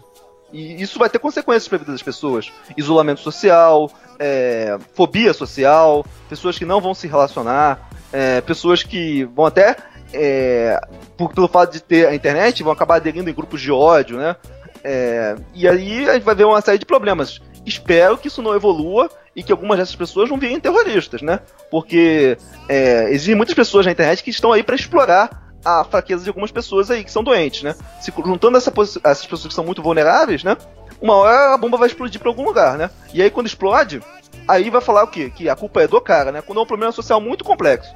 E 0.54 0.82
isso 0.82 1.00
vai 1.00 1.10
ter 1.10 1.20
consequências 1.20 1.68
para 1.68 1.78
a 1.78 1.80
vida 1.80 1.92
das 1.92 2.04
pessoas. 2.04 2.52
Isolamento 2.76 3.22
social, 3.22 3.90
é, 4.20 4.78
fobia 4.94 5.34
social, 5.34 6.06
pessoas 6.30 6.58
que 6.58 6.66
não 6.66 6.82
vão 6.82 6.94
se 6.94 7.08
relacionar, 7.08 7.90
é, 8.12 8.42
pessoas 8.42 8.84
que 8.84 9.24
vão 9.26 9.46
até, 9.46 9.78
é, 10.14 10.80
por, 11.18 11.34
pelo 11.34 11.48
fato 11.48 11.72
de 11.74 11.82
ter 11.82 12.08
a 12.08 12.16
internet, 12.16 12.64
vão 12.64 12.74
acabar 12.74 12.96
aderindo 12.96 13.30
em 13.30 13.34
grupos 13.34 13.62
de 13.62 13.72
ódio, 13.72 14.18
né? 14.18 14.36
É, 14.84 15.36
e 15.54 15.68
aí 15.68 16.10
a 16.10 16.14
gente 16.14 16.24
vai 16.24 16.36
ver 16.36 16.46
uma 16.46 16.62
série 16.62 16.80
de 16.80 16.86
problemas. 16.86 17.40
Espero 17.66 18.18
que 18.18 18.28
isso 18.28 18.42
não 18.42 18.56
evolua 18.56 19.10
e 19.36 19.44
que 19.44 19.52
algumas 19.52 19.78
dessas 19.78 19.96
pessoas 19.96 20.30
não 20.30 20.38
virem 20.38 20.60
terroristas, 20.60 21.22
né? 21.22 21.40
Porque 21.70 22.38
é, 22.68 23.10
existem 23.10 23.36
muitas 23.36 23.56
pessoas 23.56 23.86
na 23.86 23.92
internet 23.92 24.24
que 24.24 24.30
estão 24.30 24.52
aí 24.52 24.64
para 24.64 24.76
explorar 24.76 25.54
a 25.64 25.84
fraqueza 25.84 26.24
de 26.24 26.30
algumas 26.30 26.52
pessoas 26.52 26.90
aí 26.90 27.04
que 27.04 27.12
são 27.12 27.24
doentes, 27.24 27.64
né? 27.64 27.76
Se 28.02 28.12
juntando 28.26 28.58
essa 28.58 28.74
essas 29.04 29.26
pessoas 29.26 29.48
que 29.48 29.54
são 29.54 29.64
muito 29.64 29.82
vulneráveis, 29.82 30.44
né? 30.44 30.58
uma 31.02 31.16
hora 31.16 31.54
a 31.54 31.58
bomba 31.58 31.78
vai 31.78 31.88
explodir 31.88 32.22
pra 32.22 32.30
algum 32.30 32.44
lugar, 32.46 32.78
né? 32.78 32.90
E 33.14 33.22
aí 33.22 33.30
quando 33.30 33.48
explode, 33.48 34.02
aí 34.48 34.70
vai 34.70 34.80
falar 34.80 35.04
o 35.04 35.08
quê? 35.08 35.32
Que 35.36 35.50
a 35.50 35.56
culpa 35.56 35.82
é 35.82 35.88
do 35.88 36.00
cara, 36.00 36.32
né? 36.32 36.42
Quando 36.42 36.60
é 36.60 36.62
um 36.62 36.68
problema 36.68 36.92
social 36.92 37.20
muito 37.20 37.44
complexo. 37.44 37.94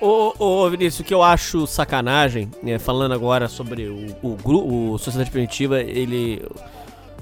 Ô, 0.00 0.32
ô 0.38 0.70
Vinícius, 0.70 1.00
o 1.00 1.04
que 1.04 1.14
eu 1.14 1.22
acho 1.22 1.66
sacanagem, 1.66 2.50
né, 2.62 2.78
falando 2.78 3.12
agora 3.12 3.48
sobre 3.48 3.88
o, 3.88 4.14
o, 4.22 4.92
o 4.92 4.98
Sociedade 4.98 5.30
Primitiva, 5.30 5.80
ele. 5.80 6.46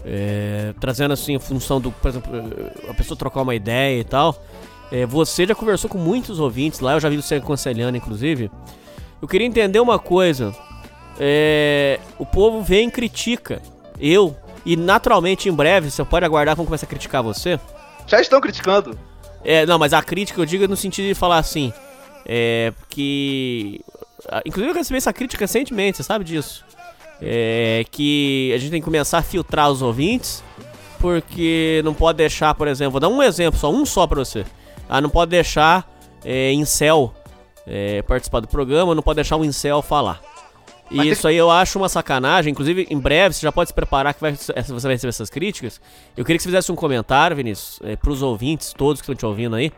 É, 0.05 0.75
trazendo 0.79 1.13
assim 1.13 1.37
a 1.37 1.41
função 1.41 1.81
do, 1.81 1.91
por 1.91 2.09
exemplo, 2.09 2.33
a 2.89 2.95
pessoa 2.95 3.17
trocar 3.17 3.43
uma 3.43 3.55
ideia 3.55 4.01
e 4.01 4.05
tal. 4.05 4.37
é, 4.93 5.07
você 5.07 5.47
já 5.47 5.55
conversou 5.55 5.89
com 5.89 5.99
muitos 5.99 6.39
ouvintes 6.39 6.81
lá, 6.81 6.93
eu 6.93 7.01
já 7.01 7.09
vi 7.09 7.17
você 7.17 7.37
aconselhando, 7.37 7.97
inclusive. 7.97 8.51
Eu 9.21 9.27
queria 9.27 9.47
entender 9.47 9.81
uma 9.81 9.99
coisa. 9.99 10.55
É, 11.19 11.99
o 12.19 12.27
povo 12.27 12.63
vem 12.63 12.89
e 12.89 12.91
critica. 12.91 13.63
Eu. 13.99 14.37
E 14.67 14.77
naturalmente, 14.77 15.49
em 15.49 15.53
breve, 15.53 15.91
você 15.91 16.05
pode 16.05 16.25
aguardar, 16.25 16.57
vão 16.57 16.65
começar 16.65 16.87
a 16.87 16.89
criticar 16.89 17.23
você. 17.23 17.59
Já 18.07 18.21
estão 18.21 18.41
criticando. 18.41 18.99
É, 19.43 19.65
não, 19.67 19.79
mas 19.79 19.93
a 19.93 20.03
crítica 20.03 20.41
eu 20.41 20.47
digo 20.47 20.67
no 20.69 20.77
sentido 20.77 21.07
de 21.07 21.15
falar 21.15 21.39
assim. 21.39 21.73
É. 22.27 22.73
Que. 22.89 23.81
Inclusive 24.45 24.73
eu 24.73 24.77
recebi 24.77 24.97
essa 24.97 25.13
crítica 25.13 25.45
recentemente, 25.45 25.99
você 25.99 26.03
sabe 26.03 26.25
disso. 26.25 26.65
É. 27.21 27.85
Que 27.91 28.53
a 28.55 28.59
gente 28.59 28.71
tem 28.71 28.81
que 28.81 28.85
começar 28.85 29.19
a 29.19 29.23
filtrar 29.23 29.71
os 29.71 29.83
ouvintes. 29.83 30.43
Porque 30.99 31.83
não 31.85 31.93
pode 31.93 32.17
deixar, 32.17 32.55
por 32.55 32.67
exemplo, 32.67 32.93
vou 32.93 33.01
dar 33.01 33.09
um 33.09 33.23
exemplo, 33.23 33.61
só 33.61 33.71
um 33.71 33.85
só 33.85 34.07
pra 34.07 34.19
você. 34.19 34.47
Ah, 34.89 35.03
não 35.03 35.11
pode 35.11 35.31
deixar 35.31 35.87
é, 36.25 36.51
incel 36.53 37.13
é, 37.67 38.01
participar 38.03 38.41
do 38.41 38.49
programa, 38.49 38.95
não 38.95 39.03
pode 39.03 39.17
deixar 39.17 39.37
um 39.37 39.45
incel 39.45 39.83
falar. 39.83 40.21
E 40.91 40.97
Mas 40.97 41.05
tem 41.05 41.13
isso 41.13 41.29
aí 41.29 41.37
eu 41.37 41.51
acho 41.51 41.79
uma 41.79 41.89
sacanagem. 41.89 42.53
Inclusive, 42.53 42.87
em 42.91 42.99
breve, 42.99 43.35
você 43.35 43.43
já 43.43 43.53
pode 43.53 43.69
se 43.69 43.75
preparar 43.75 44.15
que 44.15 44.21
vai, 44.21 44.35
você 44.35 44.53
vai 44.53 44.93
receber 44.93 45.09
essas 45.09 45.31
críticas. 45.31 45.81
Eu 46.17 46.25
queria 46.25 46.39
que 46.39 46.43
você 46.43 46.49
fizesse 46.49 46.71
um 46.71 46.77
comentário, 46.77 47.37
Vinícius, 47.37 47.81
é, 47.83 47.97
pros 47.97 48.23
ouvintes, 48.23 48.73
todos 48.73 49.01
que 49.01 49.05
estão 49.05 49.15
te 49.15 49.27
ouvindo 49.27 49.57
aí. 49.57 49.73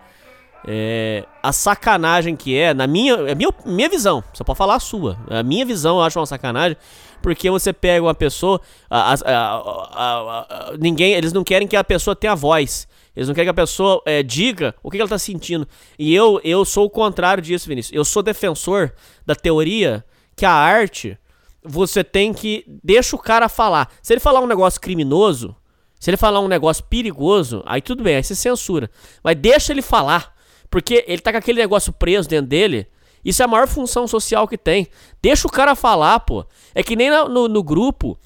É, 0.69 1.24
a 1.42 1.52
sacanagem 1.52 2.35
que 2.35 2.58
é, 2.58 2.74
na 2.74 2.88
minha, 2.88 3.15
é 3.15 3.35
minha, 3.36 3.51
minha 3.65 3.88
visão, 3.88 4.22
você 4.35 4.42
pode 4.42 4.56
falar 4.56 4.74
a 4.74 4.81
sua. 4.81 5.17
A 5.31 5.42
minha 5.42 5.65
visão 5.65 5.99
eu 5.99 6.02
acho 6.02 6.19
uma 6.19 6.26
sacanagem, 6.26 6.76
porque 7.22 7.50
você 7.50 7.72
pega 7.72 8.04
uma 8.04 8.15
pessoa, 8.15 8.60
a- 8.90 9.15
a- 9.15 10.47
a- 10.72 10.76
ninguém, 10.78 11.12
eles 11.15 11.32
não 11.32 11.42
querem 11.44 11.66
que 11.68 11.76
a 11.76 11.84
pessoa 11.84 12.15
tenha 12.16 12.34
voz. 12.34 12.86
Eles 13.15 13.28
não 13.28 13.34
querem 13.34 13.47
que 13.47 13.50
a 13.50 13.54
pessoa 13.54 14.02
é, 14.04 14.22
diga 14.22 14.74
o 14.82 14.90
que 14.90 14.99
que 14.99 15.00
ela 15.00 15.08
tá 15.08 15.18
sentindo. 15.18 15.66
E 15.99 16.15
eu, 16.15 16.40
eu 16.44 16.65
sou 16.65 16.84
o 16.84 16.90
contrário 16.90 17.42
disso, 17.42 17.66
Vinícius. 17.68 17.97
Eu 17.97 18.04
sou 18.04 18.22
defensor 18.22 18.92
da 19.24 19.34
teoria 19.34 20.04
que 20.36 20.44
a 20.44 20.52
arte, 20.52 21.18
você 21.65 22.04
tem 22.04 22.32
que. 22.34 22.65
Deixa 22.84 23.16
o 23.16 23.18
cara 23.18 23.49
falar. 23.49 23.90
Se 24.02 24.12
ele 24.12 24.20
falar 24.20 24.40
um 24.40 24.47
negócio 24.47 24.81
criminoso, 24.81 25.56
se 25.99 26.10
ele 26.10 26.18
falar 26.18 26.40
um 26.40 26.49
negócio 26.49 26.84
perigoso, 26.84 27.62
aí 27.65 27.81
tudo 27.81 28.02
bem, 28.02 28.16
aí 28.16 28.22
você 28.22 28.34
censura. 28.34 28.90
Mas 29.24 29.34
deixa 29.36 29.72
ele 29.72 29.82
falar. 29.82 30.34
Porque 30.68 31.02
ele 31.08 31.22
tá 31.22 31.32
com 31.32 31.38
aquele 31.38 31.58
negócio 31.60 31.92
preso 31.92 32.28
dentro 32.28 32.49
dele. 32.49 32.86
Isso 33.26 33.42
é 33.42 33.44
a 33.44 33.49
maior 33.49 33.67
função 33.67 34.07
social 34.07 34.47
que 34.47 34.57
tem. 34.57 34.87
Deixa 35.21 35.49
o 35.49 35.51
cara 35.51 35.75
falar, 35.75 36.21
pô. 36.21 36.47
É 36.75 36.83
que 36.83 36.94
nem 36.94 37.10
na- 37.10 37.28
no, 37.28 37.49
no 37.49 37.62
grupo. 37.62 38.17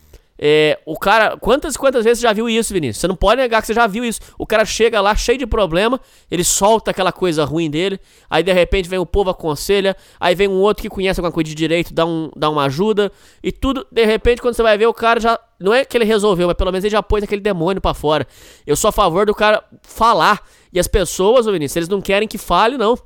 É, 0.42 0.78
o 0.86 0.98
cara. 0.98 1.36
Quantas 1.36 1.76
quantas 1.76 2.02
vezes 2.04 2.20
você 2.20 2.26
já 2.26 2.32
viu 2.32 2.48
isso, 2.48 2.72
Vinícius? 2.72 2.98
Você 3.02 3.08
não 3.08 3.14
pode 3.14 3.42
negar 3.42 3.60
que 3.60 3.66
você 3.66 3.74
já 3.74 3.86
viu 3.86 4.02
isso. 4.04 4.20
O 4.38 4.46
cara 4.46 4.64
chega 4.64 4.98
lá 5.00 5.14
cheio 5.14 5.36
de 5.38 5.46
problema, 5.46 6.00
ele 6.30 6.42
solta 6.42 6.90
aquela 6.90 7.12
coisa 7.12 7.44
ruim 7.44 7.68
dele, 7.68 8.00
aí 8.28 8.42
de 8.42 8.50
repente 8.52 8.88
vem 8.88 8.98
o 8.98 9.04
povo 9.04 9.28
aconselha, 9.28 9.94
aí 10.18 10.34
vem 10.34 10.48
um 10.48 10.58
outro 10.60 10.80
que 10.82 10.88
conhece 10.88 11.20
alguma 11.20 11.30
coisa 11.32 11.46
de 11.48 11.54
direito, 11.54 11.92
dá, 11.92 12.06
um, 12.06 12.30
dá 12.34 12.48
uma 12.48 12.64
ajuda, 12.64 13.12
e 13.42 13.52
tudo, 13.52 13.86
de 13.92 14.06
repente, 14.06 14.40
quando 14.40 14.54
você 14.54 14.62
vai 14.62 14.78
ver, 14.78 14.86
o 14.86 14.94
cara 14.94 15.20
já. 15.20 15.38
Não 15.58 15.74
é 15.74 15.84
que 15.84 15.94
ele 15.94 16.06
resolveu, 16.06 16.46
mas 16.46 16.56
pelo 16.56 16.72
menos 16.72 16.84
ele 16.86 16.92
já 16.92 17.02
pôs 17.02 17.22
aquele 17.22 17.42
demônio 17.42 17.82
pra 17.82 17.92
fora. 17.92 18.26
Eu 18.66 18.76
sou 18.76 18.88
a 18.88 18.92
favor 18.92 19.26
do 19.26 19.34
cara 19.34 19.62
falar. 19.82 20.42
E 20.72 20.80
as 20.80 20.86
pessoas, 20.88 21.44
Vinícius, 21.44 21.76
eles 21.76 21.88
não 21.90 22.00
querem 22.00 22.26
que 22.26 22.38
fale, 22.38 22.78
não. 22.78 22.96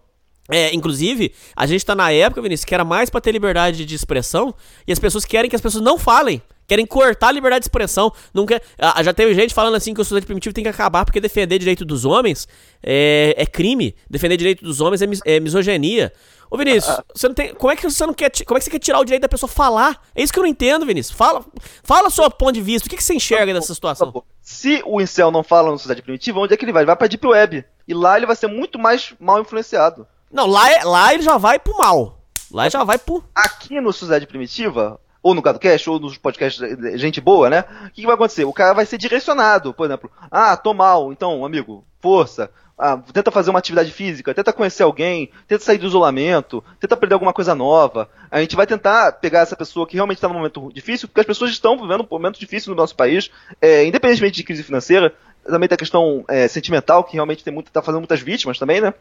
É, 0.51 0.75
inclusive, 0.75 1.33
a 1.57 1.67
gente 1.67 1.85
tá 1.87 1.95
na 1.95 2.11
época, 2.13 2.43
Vinícius, 2.43 2.65
que 2.67 2.75
era 2.75 2.85
mais 2.85 3.09
pra 3.09 3.21
ter 3.21 3.33
liberdade 3.33 3.87
de 3.87 3.95
expressão, 3.95 4.55
e 4.87 4.93
as 4.93 4.99
pessoas 4.99 5.25
querem 5.25 5.49
que 5.49 5.57
as 5.57 5.63
pessoas 5.63 5.83
não 5.83 5.99
falem. 5.99 6.43
Querem 6.67 6.87
cortar 6.87 7.29
a 7.29 7.33
liberdade 7.33 7.61
de 7.61 7.67
expressão. 7.67 8.11
Não 8.33 8.47
quer, 8.47 8.63
ah, 8.79 9.03
já 9.03 9.13
teve 9.13 9.35
gente 9.35 9.53
falando 9.53 9.75
assim 9.75 9.93
que 9.93 10.01
o 10.01 10.05
sociedade 10.05 10.25
primitivo 10.25 10.55
tem 10.55 10.65
que 10.65 10.71
acabar 10.71 11.05
porque 11.05 11.21
defender 11.21 11.59
direito 11.59 11.85
dos 11.85 12.07
homens 12.07 12.49
é, 12.83 13.35
é 13.37 13.45
crime. 13.45 13.95
Defender 14.09 14.37
direito 14.39 14.65
dos 14.65 14.81
homens 14.81 15.03
é, 15.03 15.07
mis- 15.07 15.21
é 15.27 15.41
misoginia. 15.41 16.11
Ô 16.51 16.57
Vinícius, 16.57 17.01
você 17.15 17.29
não 17.29 17.35
tem. 17.35 17.55
Como 17.55 17.71
é 17.71 17.77
que 17.77 17.83
você 17.83 18.07
não 18.07 18.15
quer. 18.15 18.31
Como 18.47 18.57
é 18.57 18.61
que 18.61 18.65
você 18.65 18.71
quer 18.71 18.79
tirar 18.79 18.99
o 19.01 19.05
direito 19.05 19.21
da 19.23 19.29
pessoa 19.29 19.49
falar? 19.51 20.01
É 20.15 20.23
isso 20.23 20.33
que 20.33 20.39
eu 20.39 20.43
não 20.43 20.49
entendo, 20.49 20.87
Vinícius. 20.87 21.15
Fala, 21.15 21.45
fala 21.83 22.09
seu 22.09 22.31
ponto 22.31 22.53
de 22.53 22.63
vista. 22.63 22.87
O 22.87 22.91
que, 22.91 22.97
que 22.97 23.05
você 23.05 23.15
enxerga 23.15 23.53
dessa 23.53 23.75
situação? 23.75 24.25
Se 24.41 24.83
o 24.87 25.03
incel 25.03 25.31
não 25.31 25.43
fala 25.43 25.71
na 25.71 25.77
sociedade 25.77 26.01
primitiva, 26.01 26.41
onde 26.41 26.55
é 26.55 26.57
que 26.57 26.65
ele 26.65 26.73
vai? 26.73 26.81
Ele 26.83 26.87
vai 26.87 26.97
pra 26.97 27.09
Deep 27.09 27.27
Web. 27.27 27.63
E 27.87 27.93
lá 27.93 28.17
ele 28.17 28.25
vai 28.25 28.37
ser 28.37 28.47
muito 28.47 28.79
mais 28.79 29.13
mal 29.21 29.39
influenciado. 29.39 30.07
Não, 30.35 30.49
lá, 30.49 30.69
é- 30.69 30.83
lá 30.83 31.15
ele 31.15 31.23
já 31.23 31.39
vai 31.39 31.61
pro 31.61 31.79
mal. 31.79 32.19
Lá 32.51 32.69
já 32.69 32.83
vai 32.83 32.99
pro. 32.99 33.23
Aqui 33.33 33.81
no 33.81 33.93
Sociedade 33.93 34.27
Primitiva, 34.27 35.01
ou 35.23 35.33
no 35.33 35.41
GadoCast, 35.41 35.89
ou 35.89 36.01
nos 36.01 36.19
podcasts 36.19 36.61
de 36.77 36.99
gente 36.99 37.21
boa, 37.21 37.49
né? 37.49 37.65
O 37.87 37.91
que, 37.91 38.01
que 38.01 38.07
vai 38.07 38.17
acontecer? 38.17 38.45
O 38.45 38.53
cara 38.53 38.75
vai 38.75 38.85
ser 38.85 38.99
direcionado, 38.99 39.73
por 39.73 39.87
exemplo. 39.87 40.11
Ah, 40.29 40.57
tô 40.57 40.75
mal, 40.75 41.13
então, 41.13 41.45
amigo, 41.45 41.85
força. 42.01 42.51
Ah, 42.77 42.99
tenta 43.13 43.31
fazer 43.31 43.51
uma 43.51 43.61
atividade 43.61 43.93
física, 43.93 44.35
tenta 44.35 44.53
conhecer 44.53 44.83
alguém, 44.83 45.31
tenta 45.47 45.63
sair 45.63 45.79
do 45.79 45.87
isolamento, 45.87 46.65
tenta 46.81 46.95
aprender 46.95 47.15
alguma 47.15 47.33
coisa 47.33 47.55
nova. 47.55 48.09
A 48.29 48.41
gente 48.41 48.57
vai 48.57 48.67
tentar 48.67 49.13
pegar 49.13 49.41
essa 49.43 49.55
pessoa 49.55 49.87
que 49.87 49.95
realmente 49.95 50.19
está 50.19 50.27
num 50.27 50.35
momento 50.35 50.69
difícil, 50.75 51.07
porque 51.07 51.21
as 51.21 51.27
pessoas 51.27 51.53
estão 51.53 51.81
vivendo 51.81 52.01
um 52.03 52.09
momento 52.11 52.41
difícil 52.41 52.71
no 52.71 52.77
nosso 52.77 52.97
país, 52.97 53.31
é, 53.63 53.85
independentemente 53.85 54.35
de 54.35 54.43
crise 54.43 54.65
financeira, 54.65 55.15
também 55.47 55.69
tem 55.69 55.77
a 55.77 55.79
questão 55.79 56.25
é, 56.27 56.49
sentimental, 56.49 57.05
que 57.05 57.15
realmente 57.15 57.45
tem 57.45 57.63
tá 57.63 57.81
fazendo 57.81 58.01
muitas 58.01 58.21
vítimas 58.21 58.59
também, 58.59 58.81
né? 58.81 58.93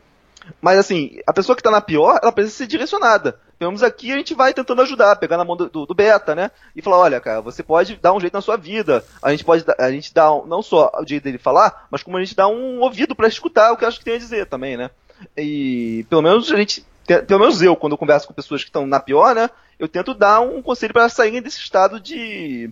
Mas 0.62 0.78
assim, 0.78 1.20
a 1.26 1.34
pessoa 1.34 1.56
que 1.56 1.64
tá 1.64 1.72
na 1.72 1.82
pior, 1.82 2.20
ela 2.22 2.32
precisa 2.32 2.56
ser 2.58 2.68
direcionada. 2.68 3.40
Pelo 3.58 3.72
menos 3.72 3.84
aqui 3.84 4.12
a 4.12 4.18
gente 4.18 4.34
vai 4.34 4.54
tentando 4.54 4.82
ajudar, 4.82 5.16
pegar 5.16 5.38
na 5.38 5.46
mão 5.46 5.56
do, 5.56 5.70
do, 5.70 5.86
do 5.86 5.94
beta, 5.94 6.36
né? 6.36 6.52
E 6.76 6.82
falar, 6.82 6.98
olha, 6.98 7.22
cara, 7.22 7.42
você 7.42 7.64
pode 7.64 7.96
dar 7.96 8.14
um 8.14 8.20
jeito 8.20 8.34
na 8.34 8.42
sua 8.42 8.58
vida. 8.58 9.04
A 9.22 9.32
gente 9.32 9.44
pode 9.46 9.64
a 9.80 9.92
gente 9.92 10.14
dá 10.14 10.34
um- 10.34 10.46
não 10.46 10.62
só 10.62 10.92
o 11.02 11.08
jeito 11.08 11.24
dele 11.24 11.38
falar, 11.38 11.88
mas 11.90 12.04
como 12.04 12.18
a 12.18 12.20
gente 12.24 12.36
dá 12.36 12.48
um 12.48 12.80
ouvido 12.82 13.16
pra 13.16 13.28
escutar 13.28 13.72
o 13.72 13.78
que 13.78 13.84
eu 13.86 13.88
acho 13.88 14.00
que 14.00 14.06
tem 14.06 14.16
a 14.16 14.20
dizer 14.20 14.48
também, 14.48 14.76
né? 14.76 14.90
E 15.38 16.06
pelo 16.10 16.22
menos 16.22 16.52
a 16.52 16.58
gente, 16.58 16.86
te- 17.08 17.22
pelo 17.24 17.40
menos 17.40 17.62
eu, 17.62 17.76
quando 17.76 17.94
eu 17.94 17.98
converso 17.98 18.28
com 18.28 18.34
pessoas 18.34 18.62
que 18.64 18.70
estão 18.70 18.86
na 18.86 19.00
pior, 19.00 19.34
né? 19.34 19.50
Eu 19.80 19.88
tento 19.88 20.14
dar 20.14 20.42
um 20.42 20.62
conselho 20.62 20.94
para 20.94 21.08
saírem 21.08 21.42
desse 21.42 21.60
estado 21.60 22.00
de, 22.00 22.70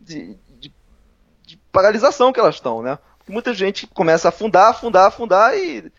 de, 0.00 0.36
de, 0.58 0.72
de 1.44 1.56
paralisação 1.70 2.32
que 2.32 2.40
elas 2.40 2.54
estão, 2.54 2.82
né? 2.82 2.98
Porque 3.18 3.32
muita 3.32 3.52
gente 3.52 3.86
começa 3.88 4.28
a 4.28 4.30
afundar, 4.30 4.70
afundar, 4.70 5.06
afundar 5.06 5.56
e 5.58 5.92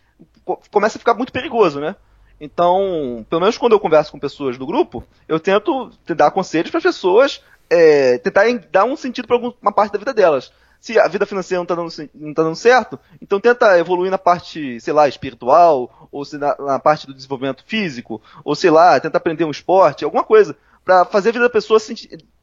começa 0.70 0.96
a 0.96 0.98
ficar 0.98 1.14
muito 1.14 1.32
perigoso, 1.32 1.80
né? 1.80 1.96
Então, 2.40 3.26
pelo 3.28 3.40
menos 3.40 3.58
quando 3.58 3.72
eu 3.72 3.80
converso 3.80 4.12
com 4.12 4.18
pessoas 4.18 4.56
do 4.56 4.66
grupo, 4.66 5.04
eu 5.26 5.40
tento 5.40 5.90
te 6.06 6.14
dar 6.14 6.30
conselhos 6.30 6.70
para 6.70 6.78
as 6.78 6.84
pessoas 6.84 7.42
é, 7.68 8.18
tentarem 8.18 8.60
dar 8.70 8.84
um 8.84 8.96
sentido 8.96 9.26
para 9.26 9.36
alguma 9.36 9.72
parte 9.72 9.92
da 9.92 9.98
vida 9.98 10.14
delas. 10.14 10.52
Se 10.80 10.98
a 10.98 11.08
vida 11.08 11.26
financeira 11.26 11.58
não 11.58 11.64
está 11.64 11.74
dando, 11.74 12.34
tá 12.34 12.42
dando 12.42 12.54
certo, 12.54 12.98
então 13.20 13.40
tenta 13.40 13.76
evoluir 13.78 14.10
na 14.10 14.18
parte, 14.18 14.80
sei 14.80 14.92
lá, 14.92 15.08
espiritual, 15.08 16.08
ou 16.12 16.24
na, 16.34 16.56
na 16.56 16.78
parte 16.78 17.06
do 17.06 17.12
desenvolvimento 17.12 17.64
físico, 17.66 18.22
ou 18.44 18.54
sei 18.54 18.70
lá, 18.70 18.98
tenta 19.00 19.18
aprender 19.18 19.44
um 19.44 19.50
esporte, 19.50 20.04
alguma 20.04 20.22
coisa, 20.22 20.56
para 20.84 21.04
fazer 21.04 21.30
a 21.30 21.32
vida 21.32 21.44
da 21.44 21.50
pessoa 21.50 21.80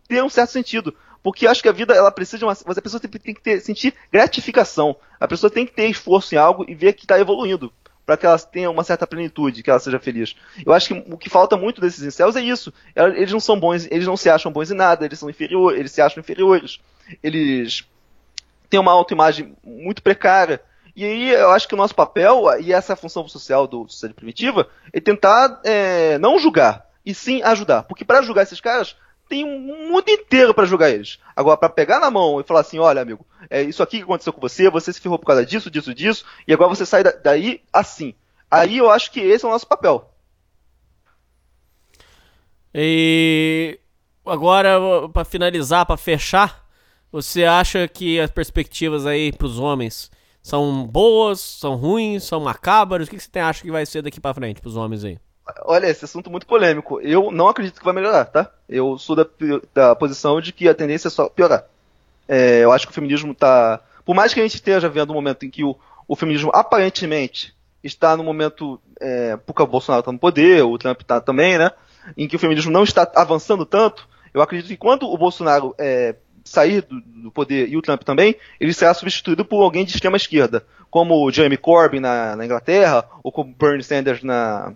ter 0.08 0.22
um 0.22 0.30
certo 0.30 0.52
sentido. 0.52 0.94
Porque 1.24 1.48
acho 1.48 1.64
que 1.64 1.70
a 1.70 1.72
vida 1.72 1.96
ela 1.96 2.12
precisa 2.12 2.38
de 2.38 2.46
uma. 2.46 2.52
A 2.52 2.82
pessoa 2.82 3.00
tem, 3.00 3.10
tem 3.10 3.34
que 3.34 3.42
ter, 3.42 3.60
sentir 3.60 3.96
gratificação. 4.12 4.96
A 5.20 5.28
pessoa 5.28 5.50
tem 5.50 5.66
que 5.66 5.74
ter 5.74 5.88
esforço 5.88 6.36
em 6.36 6.38
algo 6.38 6.66
e 6.68 6.76
ver 6.76 6.94
que 6.94 7.06
está 7.06 7.20
evoluindo. 7.20 7.74
Para 8.06 8.18
que 8.18 8.26
ela 8.26 8.38
tenha 8.38 8.70
uma 8.70 8.84
certa 8.84 9.08
plenitude, 9.08 9.64
que 9.64 9.70
ela 9.70 9.80
seja 9.80 10.00
feliz. 10.00 10.36
Eu 10.66 10.74
acho 10.74 10.88
que 10.88 11.06
o 11.12 11.18
que 11.18 11.30
falta 11.30 11.58
muito 11.58 11.82
desses 11.82 12.04
incels 12.04 12.36
é 12.36 12.42
isso. 12.42 12.72
Eles 12.96 13.32
não 13.32 13.40
são 13.40 13.60
bons, 13.60 13.88
eles 13.90 14.06
não 14.06 14.16
se 14.16 14.30
acham 14.30 14.52
bons 14.52 14.70
em 14.70 14.76
nada, 14.76 15.06
eles 15.06 15.18
são 15.18 15.30
inferiores, 15.30 15.80
eles 15.80 15.92
se 15.92 16.02
acham 16.02 16.22
inferiores. 16.22 16.80
Eles 17.24 17.86
têm 18.70 18.80
uma 18.80 18.92
autoimagem 18.92 19.56
muito 19.64 20.04
precária. 20.04 20.62
E 20.96 21.04
aí 21.04 21.32
eu 21.32 21.52
acho 21.52 21.68
que 21.68 21.74
o 21.74 21.78
nosso 21.78 21.94
papel, 21.94 22.46
e 22.62 22.72
essa 22.72 22.94
é 22.94 22.96
a 22.96 22.98
função 22.98 23.28
social 23.28 23.68
do 23.68 23.88
Sociedade 23.90 24.14
Primitiva, 24.14 24.70
é 24.94 25.02
tentar 25.02 25.60
é, 25.66 26.18
não 26.20 26.40
julgar, 26.40 26.86
e 27.06 27.14
sim 27.14 27.42
ajudar. 27.44 27.84
Porque 27.84 28.06
para 28.06 28.22
julgar 28.22 28.44
esses 28.44 28.62
caras, 28.62 28.96
tem 29.28 29.44
um 29.44 29.88
mundo 29.90 30.08
inteiro 30.10 30.54
para 30.54 30.66
julgar 30.66 30.90
eles. 30.92 31.20
Agora, 31.36 31.58
para 31.58 31.70
pegar 31.70 32.00
na 32.00 32.12
mão 32.12 32.40
e 32.40 32.44
falar 32.44 32.62
assim, 32.62 32.80
olha, 32.80 33.02
amigo, 33.02 33.26
é 33.50 33.62
isso 33.62 33.82
aqui 33.84 33.98
que 33.98 34.04
aconteceu 34.04 34.32
com 34.34 34.42
você, 34.42 34.70
você 34.70 34.92
se 34.94 35.02
ferrou 35.02 35.18
por 35.20 35.26
causa 35.26 35.46
disso, 35.46 35.70
disso, 35.72 35.94
disso, 35.94 36.26
e 36.48 36.54
agora 36.54 36.70
você 36.70 36.86
sai 36.86 37.04
da- 37.04 37.12
daí 37.12 37.62
assim. 37.74 38.14
Aí 38.50 38.78
eu 38.78 38.90
acho 38.90 39.12
que 39.12 39.20
esse 39.20 39.44
é 39.46 39.48
o 39.48 39.52
nosso 39.52 39.68
papel. 39.68 40.12
E 42.74 43.80
agora, 44.26 44.78
pra 45.14 45.24
finalizar, 45.24 45.86
pra 45.86 45.98
fechar, 45.98 46.66
você 47.12 47.46
acha 47.46 47.88
que 47.88 48.20
as 48.20 48.30
perspectivas 48.30 49.06
aí 49.06 49.32
pros 49.32 49.58
homens 49.60 50.12
são 50.42 50.86
boas, 50.86 51.40
são 51.40 51.76
ruins, 51.76 52.24
são 52.24 52.40
macabras? 52.42 53.08
O 53.08 53.12
que 53.12 53.20
você 53.20 53.40
acha 53.40 53.62
que 53.64 53.72
vai 53.72 53.86
ser 53.86 54.02
daqui 54.02 54.20
pra 54.20 54.34
frente 54.34 54.62
pros 54.62 54.76
homens 54.76 55.04
aí? 55.04 55.18
Olha, 55.62 55.88
esse 55.88 56.06
assunto 56.06 56.30
muito 56.30 56.48
polêmico. 56.48 57.00
Eu 57.02 57.32
não 57.32 57.48
acredito 57.48 57.78
que 57.78 57.86
vai 57.86 57.94
melhorar, 57.94 58.26
tá? 58.26 58.50
Eu 58.68 58.98
sou 58.98 59.16
da, 59.16 59.26
da 59.74 59.96
posição 59.96 60.42
de 60.42 60.52
que 60.52 60.68
a 60.68 60.74
tendência 60.74 61.08
é 61.08 61.12
só 61.12 61.30
piorar. 61.30 61.66
É, 62.28 62.64
eu 62.64 62.72
acho 62.72 62.88
que 62.88 62.92
o 62.92 62.96
feminismo 62.96 63.34
tá. 63.36 63.80
Por 64.04 64.16
mais 64.16 64.34
que 64.34 64.40
a 64.40 64.44
gente 64.44 64.56
esteja 64.56 64.90
vendo 64.90 65.12
um 65.12 65.16
momento 65.16 65.46
em 65.46 65.50
que 65.50 65.64
o, 65.64 65.78
o 66.08 66.16
feminismo 66.16 66.52
aparentemente 66.54 67.54
está 67.84 68.18
no 68.18 68.24
momento. 68.24 68.80
É, 69.00 69.38
porque 69.38 69.62
o 69.62 69.68
Bolsonaro 69.68 70.00
está 70.00 70.12
no 70.12 70.18
poder, 70.18 70.64
o 70.64 70.78
Trump 70.78 71.02
está 71.02 71.22
também, 71.22 71.58
né? 71.58 71.70
Em 72.18 72.28
que 72.28 72.36
o 72.36 72.40
feminismo 72.40 72.72
não 72.72 72.84
está 72.84 73.10
avançando 73.16 73.66
tanto, 73.66 74.08
eu 74.34 74.42
acredito 74.42 74.68
que 74.68 74.78
quando 74.78 75.08
o 75.08 75.18
Bolsonaro 75.18 75.76
é, 75.78 76.16
sair 76.44 76.82
do, 76.82 77.02
do, 77.02 77.32
poder 77.32 77.68
e 77.68 77.78
o 77.78 77.82
Trump 77.82 78.04
também, 78.04 78.36
ele 78.60 78.74
será 78.74 78.94
substituído 78.94 79.44
por 79.44 79.62
alguém 79.64 79.84
de 79.84 79.92
extrema 79.92 80.18
esquerda, 80.18 80.66
como 80.90 81.26
o 81.26 81.32
Jeremy 81.32 81.58
Corbyn 81.58 82.00
na, 82.00 82.36
na 82.36 82.46
Inglaterra, 82.46 83.06
ou 83.24 83.32
como 83.32 83.56
Bernie 83.58 83.84
Sanders 83.84 84.24
na, 84.24 84.74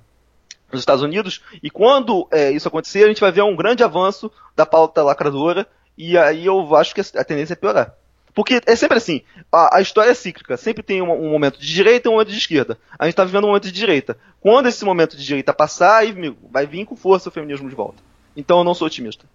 nos 0.71 0.81
Estados 0.81 1.03
Unidos. 1.03 1.41
E 1.61 1.69
quando 1.69 2.27
é, 2.31 2.51
isso 2.51 2.67
acontecer, 2.67 3.03
a 3.03 3.07
gente 3.07 3.21
vai 3.21 3.31
ver 3.31 3.43
um 3.43 3.55
grande 3.55 3.83
avanço 3.83 4.31
da 4.55 4.65
pauta 4.65 5.03
lacradora, 5.03 5.67
e 5.97 6.17
aí 6.17 6.45
eu 6.45 6.75
acho 6.75 6.95
que 6.95 7.01
a 7.01 7.23
tendência 7.23 7.53
é 7.53 7.55
piorar. 7.55 7.93
Porque 8.33 8.61
é 8.65 8.75
sempre 8.75 8.97
assim, 8.97 9.21
a, 9.51 9.77
a 9.77 9.81
história 9.81 10.11
é 10.11 10.13
cíclica, 10.13 10.55
sempre 10.55 10.83
tem 10.83 11.01
um, 11.01 11.11
um, 11.11 11.29
momento 11.29 11.59
de 11.59 11.67
direita 11.67 12.07
e 12.07 12.09
um 12.09 12.13
momento 12.13 12.31
de 12.31 12.37
esquerda. 12.37 12.77
A 12.97 13.05
gente 13.05 13.13
está 13.13 13.25
vivendo 13.25 13.43
um 13.43 13.47
momento 13.47 13.65
de 13.65 13.71
direita. 13.71 14.17
Quando 14.39 14.67
esse 14.67 14.85
momento 14.85 15.17
de 15.17 15.25
direita 15.25 15.53
passar, 15.53 15.97
aí, 15.97 16.11
amigo, 16.11 16.37
vai 16.49 16.65
vir 16.65 16.85
com 16.85 16.95
força 16.95 17.29
o 17.29 17.31
feminismo 17.31 17.67
de 17.67 17.75
volta. 17.75 18.01
Então 18.37 18.59
eu 18.59 18.63
não 18.63 18.73
sou 18.73 18.87
otimista. 18.87 19.25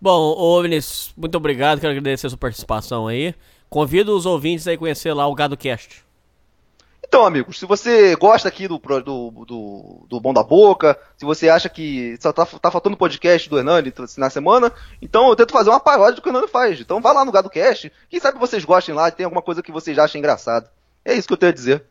Bom, 0.00 0.34
ô 0.36 0.62
Vinícius, 0.62 1.12
muito 1.16 1.36
obrigado, 1.36 1.80
quero 1.80 1.92
agradecer 1.92 2.26
a 2.26 2.30
sua 2.30 2.38
participação 2.38 3.06
aí. 3.06 3.34
Convido 3.68 4.16
os 4.16 4.24
ouvintes 4.24 4.66
a 4.68 4.76
conhecer 4.76 5.12
lá 5.12 5.26
o 5.26 5.34
GadoCast. 5.34 6.04
Então, 7.06 7.26
amigos, 7.26 7.58
se 7.58 7.66
você 7.66 8.16
gosta 8.16 8.48
aqui 8.48 8.66
do, 8.66 8.78
do, 8.78 9.30
do, 9.44 10.06
do 10.08 10.20
Bom 10.20 10.32
da 10.32 10.42
Boca, 10.42 10.98
se 11.16 11.24
você 11.24 11.48
acha 11.48 11.68
que 11.68 12.16
só 12.20 12.32
tá, 12.32 12.46
tá 12.46 12.70
faltando 12.70 12.96
podcast 12.96 13.48
do 13.48 13.58
Hernani 13.58 13.92
na 14.16 14.30
semana, 14.30 14.72
então 15.00 15.28
eu 15.28 15.36
tento 15.36 15.52
fazer 15.52 15.70
uma 15.70 15.78
paródia 15.78 16.14
do 16.14 16.22
que 16.22 16.28
o 16.28 16.30
Hernani 16.30 16.48
faz. 16.48 16.80
Então 16.80 17.00
vá 17.00 17.12
lá 17.12 17.24
no 17.24 17.30
GadoCast, 17.30 17.92
quem 18.08 18.18
sabe 18.18 18.38
vocês 18.38 18.64
gostem 18.64 18.94
lá, 18.94 19.10
tem 19.10 19.24
alguma 19.24 19.42
coisa 19.42 19.62
que 19.62 19.70
vocês 19.70 19.98
achem 19.98 20.18
engraçado. 20.18 20.68
É 21.04 21.14
isso 21.14 21.28
que 21.28 21.34
eu 21.34 21.38
tenho 21.38 21.52
a 21.52 21.54
dizer. 21.54 21.84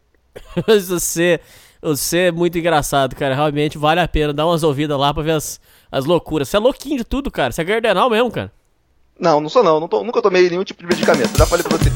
Mas 0.67 0.89
você, 0.89 1.39
você 1.81 2.17
é 2.17 2.31
muito 2.31 2.57
engraçado, 2.57 3.15
cara. 3.15 3.35
Realmente 3.35 3.77
vale 3.77 4.01
a 4.01 4.07
pena 4.07 4.33
dar 4.33 4.47
umas 4.47 4.63
ouvidas 4.63 4.97
lá 4.97 5.13
pra 5.13 5.21
ver 5.21 5.31
as, 5.31 5.61
as 5.91 6.05
loucuras. 6.05 6.49
Você 6.49 6.57
é 6.57 6.59
louquinho 6.59 6.97
de 6.97 7.03
tudo, 7.03 7.29
cara. 7.29 7.51
Você 7.51 7.61
é 7.61 7.65
cardenal 7.65 8.09
mesmo, 8.09 8.31
cara. 8.31 8.51
Não, 9.19 9.39
não 9.39 9.49
sou 9.49 9.63
não. 9.63 9.79
não 9.79 9.87
tô, 9.87 10.03
nunca 10.03 10.21
tomei 10.21 10.49
nenhum 10.49 10.63
tipo 10.63 10.81
de 10.81 10.87
medicamento. 10.87 11.37
Já 11.37 11.45
falei 11.45 11.63
pra 11.63 11.77
você. 11.77 11.91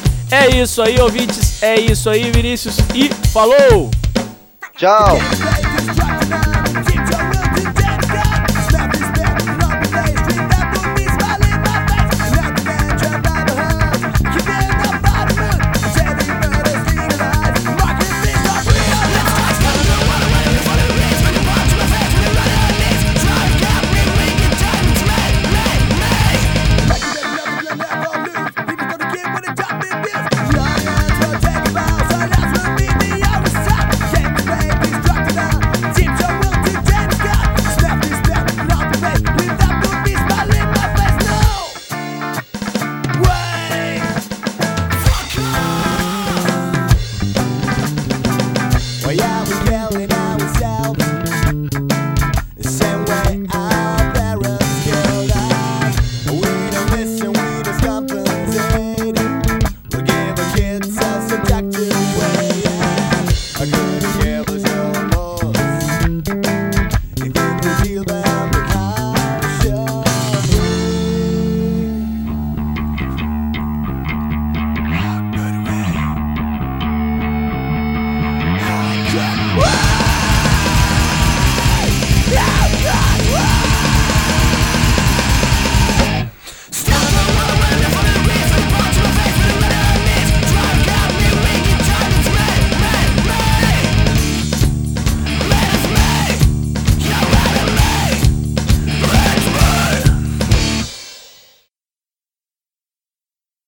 é 0.34 0.48
isso 0.48 0.82
aí, 0.82 1.00
ouvintes. 1.00 1.62
É 1.62 1.76
isso 1.78 2.10
aí, 2.10 2.30
Vinícius. 2.32 2.78
E 2.94 3.08
falou! 3.32 3.90
Tchau! 4.76 5.16